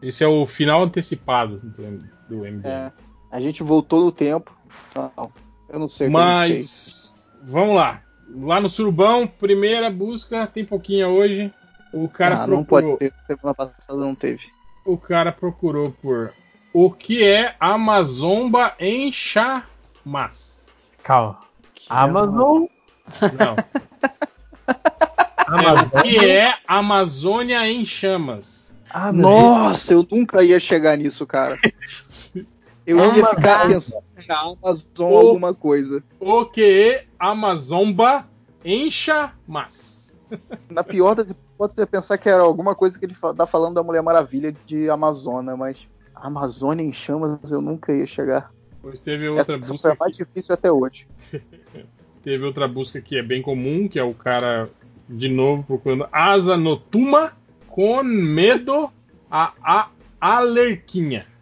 Esse 0.02 0.24
é 0.24 0.28
o 0.28 0.46
final 0.46 0.84
antecipado 0.84 1.60
do, 1.60 2.03
do 2.28 2.38
MDM. 2.40 2.66
É. 2.66 2.92
A 3.32 3.40
gente 3.40 3.64
voltou 3.64 4.03
no 4.03 4.12
tempo. 4.12 4.52
Não, 4.94 5.32
eu 5.69 5.80
não 5.80 5.88
sei. 5.88 6.10
Mas 6.10 7.16
vamos 7.42 7.76
lá. 7.76 8.02
Lá 8.36 8.60
no 8.60 8.69
Surubão, 8.69 9.28
primeira 9.28 9.90
busca, 9.90 10.46
tem 10.48 10.66
pouquinha 10.66 11.08
hoje. 11.08 11.53
O 11.94 12.10
cara 12.10 12.36
ah, 12.36 12.46
procurou. 12.46 12.58
Não 12.58 12.66
pode 12.66 12.98
ser, 12.98 13.14
semana 13.28 13.53
passada 13.53 14.00
não 14.00 14.16
teve. 14.16 14.44
O 14.86 14.98
cara 14.98 15.32
procurou 15.32 15.92
por 16.02 16.34
o 16.74 16.92
que 16.92 17.24
é 17.24 17.56
Amazomba 17.60 18.74
em 18.80 19.12
chamas. 19.12 20.70
Calma. 21.04 21.40
Que 21.76 21.86
Amazon? 21.88 22.66
Não. 23.38 23.56
Amazônia? 25.46 25.92
É, 25.94 26.00
o 26.00 26.02
que 26.02 26.26
é 26.26 26.58
Amazônia 26.68 27.70
em 27.70 27.86
chamas? 27.86 28.74
Ah, 28.90 29.12
Nossa, 29.12 29.94
eu 29.94 30.06
nunca 30.10 30.44
ia 30.44 30.60
chegar 30.60 30.98
nisso, 30.98 31.28
cara. 31.28 31.60
Eu 32.86 32.98
ia 33.16 33.26
ficar 33.28 33.68
pensando 33.68 34.04
na 34.28 34.40
Amazon 34.40 35.12
o, 35.12 35.16
alguma 35.16 35.54
coisa. 35.54 36.04
O 36.20 36.46
que 36.46 36.64
é 36.64 37.06
Amazomba 37.18 38.28
em 38.64 38.92
chamas? 38.92 40.14
Na 40.70 40.84
pior 40.84 41.16
das 41.16 41.30
hipóteses, 41.30 41.78
eu 41.78 41.84
ia 41.84 41.88
pensar 41.88 42.18
que 42.18 42.28
era 42.28 42.42
alguma 42.42 42.76
coisa 42.76 42.98
que 42.98 43.06
ele 43.06 43.16
tá 43.38 43.46
falando 43.46 43.76
da 43.76 43.84
Mulher 43.84 44.02
Maravilha 44.02 44.54
de 44.66 44.90
Amazônia, 44.90 45.56
mas 45.56 45.88
Amazônia 46.24 46.82
em 46.82 46.92
chamas 46.94 47.52
eu 47.52 47.62
nunca 47.62 47.94
ia 47.94 48.08
chegar. 48.08 48.50
Pois 48.82 49.02
teve 49.02 49.28
outra 49.28 49.58
Essa 49.58 49.74
busca. 49.74 49.90
Foi 49.90 49.98
mais 50.00 50.16
que... 50.16 50.24
difícil 50.24 50.54
até 50.54 50.72
hoje. 50.72 51.06
teve 52.24 52.46
outra 52.46 52.66
busca 52.66 53.02
que 53.02 53.18
é 53.18 53.22
bem 53.22 53.42
comum, 53.42 53.90
que 53.90 54.00
é 54.00 54.04
o 54.04 54.14
cara 54.14 54.70
de 55.10 55.28
novo 55.28 55.64
procurando 55.64 56.08
asa 56.14 56.56
notuma 56.56 57.34
com 57.68 58.02
medo 58.04 58.90
a, 59.30 59.52
a 59.62 59.90
alerquinha. 60.22 61.28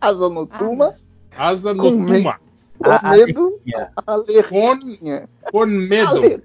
Asa 0.00 0.28
notuma. 0.28 0.94
Asa 1.36 1.74
notuma. 1.74 2.38
Com 2.78 3.08
medo. 3.10 3.60
Alerquinha. 4.06 5.28
Com, 5.42 5.50
com 5.50 5.66
medo. 5.66 6.42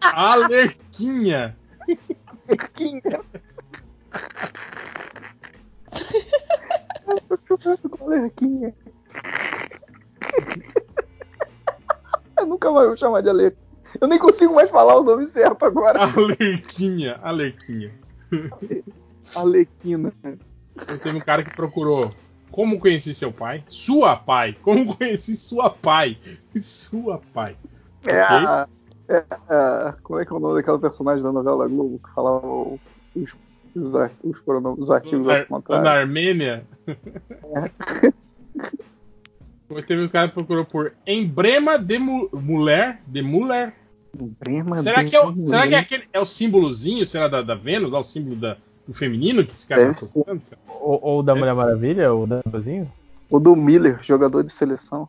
Alerquinha. 0.00 0.02
Alerquinha. 0.02 1.56
Chorando 3.16 3.26
com. 7.58 8.74
Eu 12.38 12.46
nunca 12.46 12.70
mais 12.70 12.86
vou 12.88 12.96
chamar 12.96 13.22
de 13.22 13.28
alerquinha. 13.28 13.66
Eu 14.00 14.08
nem 14.08 14.18
consigo 14.18 14.54
mais 14.54 14.70
falar 14.70 14.96
o 14.96 15.02
nome 15.02 15.24
certo 15.26 15.64
agora. 15.64 16.00
Alerquinha, 16.02 17.18
Alerquinha. 17.22 17.92
Alequina. 19.34 20.12
Teve 21.02 21.16
um 21.16 21.20
cara 21.20 21.42
que 21.42 21.54
procurou 21.54 22.10
como 22.50 22.78
conheci 22.78 23.14
seu 23.14 23.32
pai? 23.32 23.64
Sua 23.68 24.16
pai. 24.16 24.56
Como 24.62 24.96
conheci 24.96 25.36
sua 25.36 25.70
pai? 25.70 26.18
Sua 26.56 27.20
pai. 27.32 27.56
É, 28.04 28.24
okay? 28.24 28.46
é, 29.08 29.24
é, 29.50 29.94
como 30.02 30.18
é 30.18 30.24
que 30.24 30.32
é 30.32 30.36
o 30.36 30.40
nome 30.40 30.54
daquela 30.54 30.78
personagem 30.78 31.22
da 31.22 31.32
novela 31.32 31.68
Globo 31.68 31.98
que 31.98 32.14
falava 32.14 32.46
os, 33.14 33.30
os, 33.76 33.92
os, 34.22 34.36
os 34.78 34.90
artigos 34.90 35.26
na, 35.26 35.44
contrário? 35.44 35.84
Na 35.84 35.92
Armênia? 35.92 36.66
É. 36.86 37.70
Depois 39.68 39.84
teve 39.84 40.04
um 40.04 40.08
cara 40.08 40.28
que 40.28 40.34
procurou 40.34 40.64
por 40.64 40.94
emblema 41.06 41.78
de 41.78 41.98
mulher, 41.98 43.02
de 43.06 43.20
mulher. 43.20 43.74
Emblema 44.18 44.78
será 44.78 45.02
de 45.02 45.10
que 45.10 45.16
é 45.16 45.20
o, 45.20 45.46
será 45.46 45.68
que 45.68 45.74
é 45.74 45.78
aquele 45.78 46.04
é 46.12 46.20
o 46.20 46.24
símbolozinho, 46.24 47.04
será 47.04 47.28
da, 47.28 47.42
da 47.42 47.54
Vênus, 47.54 47.92
lá 47.92 47.98
o 47.98 48.04
símbolo 48.04 48.36
da, 48.36 48.56
do 48.86 48.94
feminino 48.94 49.44
que 49.44 49.52
esse 49.52 49.68
cara 49.68 49.92
tá 49.92 49.94
procurando? 49.94 50.40
Ou, 50.68 50.98
ou, 51.02 51.22
da 51.22 51.34
Mulher 51.34 51.54
Maravilha, 51.54 52.10
ou 52.12 52.26
da 52.26 52.40
Bozinho? 52.46 52.90
Ou 53.28 53.38
do 53.40 53.54
Miller, 53.56 53.98
jogador 54.02 54.44
de 54.44 54.52
seleção. 54.52 55.08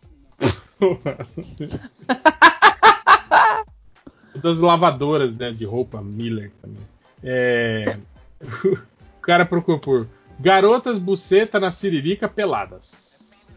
das 4.42 4.60
lavadoras 4.60 5.35
né, 5.35 5.51
de 5.51 5.66
roupa 5.66 6.01
Miller 6.01 6.51
também. 6.62 6.82
É... 7.24 7.98
o 8.42 9.22
cara 9.22 9.46
procurou 9.46 9.80
por 9.80 10.08
garotas 10.40 11.00
buceta 11.00 11.60
na 11.60 11.72
siririca 11.72 12.28
peladas. 12.28 13.52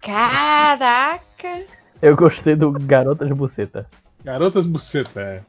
Caraca! 0.00 1.64
Eu 2.00 2.16
gostei 2.16 2.54
do 2.54 2.72
garotas 2.72 3.28
buceta. 3.30 3.88
Garotas 4.24 4.66
buceta, 4.66 5.20
é. 5.20 5.42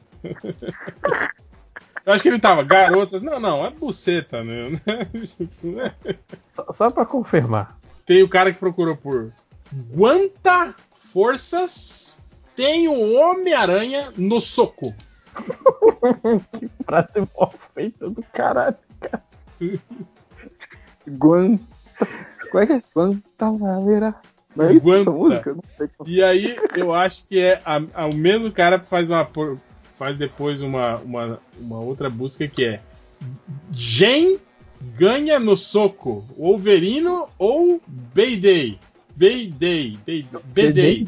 Eu 2.04 2.12
acho 2.12 2.22
que 2.22 2.28
ele 2.28 2.38
tava, 2.38 2.62
garotas. 2.62 3.20
Não, 3.22 3.38
não, 3.38 3.64
é 3.66 3.70
buceta, 3.70 4.42
né? 4.42 4.80
Só, 6.52 6.72
só 6.72 6.90
pra 6.90 7.04
confirmar. 7.04 7.78
Tem 8.06 8.22
o 8.22 8.28
cara 8.28 8.52
que 8.52 8.58
procurou 8.58 8.96
por 8.96 9.32
Quanta 9.94 10.74
forças 10.96 12.24
tem 12.56 12.88
o 12.88 13.14
Homem-Aranha 13.14 14.12
no 14.16 14.40
soco? 14.40 14.94
que 16.58 16.68
frase 16.84 17.28
mal 17.36 17.54
feita 17.74 18.10
do 18.10 18.22
caralho, 18.32 18.76
cara. 19.00 19.22
Quanta. 21.18 21.64
Como 22.50 22.62
é 22.62 22.66
que 22.66 22.72
é? 22.74 22.82
Quanta 22.92 23.50
laveira. 23.50 24.14
Não 24.54 24.66
é 24.66 24.76
essa 25.00 25.10
música? 25.10 25.56
E 26.06 26.22
aí, 26.22 26.56
eu 26.76 26.92
acho 26.92 27.26
que 27.26 27.38
é 27.38 27.60
a, 27.64 27.80
a, 27.94 28.06
o 28.06 28.14
mesmo 28.14 28.50
cara 28.50 28.78
que 28.78 28.86
faz 28.86 29.08
uma, 29.08 29.28
faz 29.94 30.16
depois 30.16 30.62
uma, 30.62 30.96
uma, 30.96 31.40
uma 31.58 31.80
outra 31.80 32.08
busca 32.08 32.46
que 32.48 32.64
é 32.64 32.80
Gen 33.72 34.38
ganha 34.96 35.38
no 35.38 35.56
soco 35.56 36.24
Wolverino 36.36 37.28
ou 37.38 37.80
Bayday? 37.86 38.78
Bayday, 39.14 39.98
Bayday. 40.54 41.06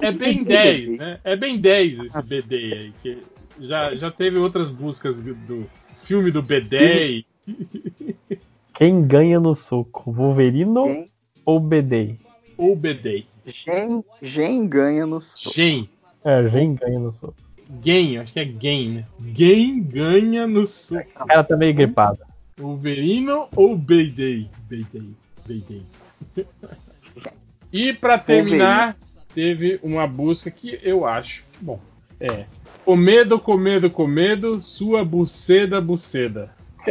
É 0.00 0.12
bem 0.12 0.42
10, 0.44 0.98
né? 0.98 1.20
É 1.24 1.36
bem 1.36 1.58
10 1.58 2.00
esse 2.00 2.22
BD 2.22 2.54
aí. 2.56 2.92
Que 3.02 3.18
já, 3.60 3.94
já 3.94 4.10
teve 4.10 4.38
outras 4.38 4.70
buscas 4.70 5.22
do, 5.22 5.68
filme 5.94 6.30
do 6.30 6.42
B10. 6.42 7.24
Quem 8.74 9.06
ganha 9.06 9.38
no 9.38 9.54
soco? 9.54 10.10
Wolverino 10.10 10.84
Quem? 10.84 11.10
ou 11.44 11.60
B10? 11.60 12.16
Ou 12.56 12.76
B10. 12.76 13.24
Gen, 13.46 14.04
Gen 14.22 14.66
ganha 14.66 15.06
no 15.06 15.20
soco. 15.20 15.54
Gen. 15.54 15.88
É, 16.24 16.48
Gen 16.48 16.74
ganha 16.74 16.98
no 16.98 17.12
soco. 17.12 17.34
Gen, 17.82 18.18
acho 18.18 18.32
que 18.32 18.40
é 18.40 18.44
Gen, 18.44 18.88
né? 18.90 19.04
Gen 19.34 19.82
ganha 19.82 20.46
no 20.46 20.66
soco. 20.66 21.04
O 21.20 21.26
cara 21.26 21.44
tá 21.44 21.56
meio 21.56 21.74
gripado. 21.74 22.18
Wolverino 22.58 23.48
ou 23.56 23.78
B10? 23.78 24.48
B10. 24.70 25.04
B10. 25.48 25.82
e 27.72 27.92
pra 27.92 28.18
terminar, 28.18 28.96
teve 29.34 29.80
uma 29.82 30.06
busca 30.06 30.50
que 30.50 30.78
eu 30.82 31.04
acho. 31.04 31.44
Bom, 31.60 31.80
é. 32.20 32.44
Comedo, 32.84 33.40
comedo, 33.40 33.90
comedo, 33.90 34.62
sua 34.62 35.04
buceda, 35.04 35.80
buceda. 35.80 36.50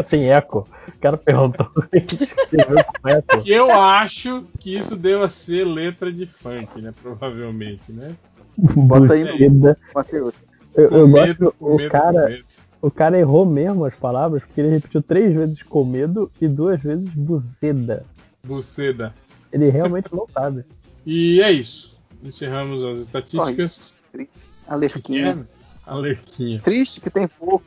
Tem 0.09 0.31
eco. 0.31 0.67
O 0.87 0.99
cara 0.99 1.17
perguntou. 1.17 1.69
que 3.43 3.51
eu 3.51 3.71
acho 3.71 4.43
que 4.59 4.75
isso 4.75 4.95
deva 4.95 5.29
ser 5.29 5.65
letra 5.65 6.11
de 6.11 6.25
funk, 6.25 6.81
né? 6.81 6.91
Provavelmente, 6.99 7.91
né? 7.91 8.15
Bota 8.57 9.13
aí 9.13 9.49
no 9.49 9.75
Matheus. 9.93 10.33
Eu, 10.75 10.89
eu 10.89 11.07
gosto. 11.07 11.55
o 11.59 11.89
cara. 11.89 12.39
O 12.81 12.91
cara 12.91 13.17
errou 13.17 13.45
mesmo 13.45 13.85
as 13.85 13.95
palavras, 13.95 14.43
porque 14.43 14.59
ele 14.59 14.71
repetiu 14.71 15.01
três 15.01 15.33
vezes 15.33 15.63
comedo 15.63 16.29
e 16.41 16.49
duas 16.49 16.81
vezes 16.81 17.07
buceda. 17.13 18.05
Buceda. 18.45 19.13
Ele 19.53 19.69
realmente 19.69 20.09
não 20.13 20.27
sabe. 20.27 20.65
E 21.05 21.41
é 21.41 21.49
isso. 21.49 21.92
Encerramos 22.23 22.83
as 22.83 22.99
estatísticas. 22.99 23.95
Alerquinha. 24.67 25.47
Alerquinha. 25.85 26.61
Triste 26.61 27.01
que 27.01 27.09
tem 27.09 27.27
pouco. 27.27 27.63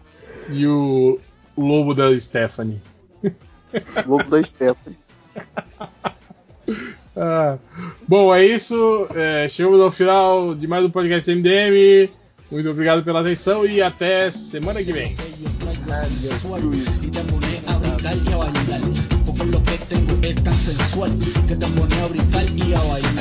E 0.48 0.66
o 0.66 1.20
lobo 1.56 1.94
da 1.94 2.18
Stephanie. 2.18 2.80
lobo 4.06 4.24
da 4.24 4.42
Stephanie. 4.42 4.98
ah, 7.16 7.58
bom, 8.08 8.34
é 8.34 8.46
isso. 8.46 9.06
É, 9.14 9.48
chegamos 9.48 9.80
ao 9.80 9.90
final 9.90 10.54
de 10.54 10.66
mais 10.66 10.84
um 10.84 10.90
podcast 10.90 11.30
MDM. 11.34 12.10
Muito 12.50 12.70
obrigado 12.70 13.04
pela 13.04 13.20
atenção 13.20 13.66
e 13.66 13.82
até 13.82 14.30
semana 14.30 14.82
que 14.82 14.92
vem. 14.92 15.14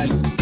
lo 0.06 0.35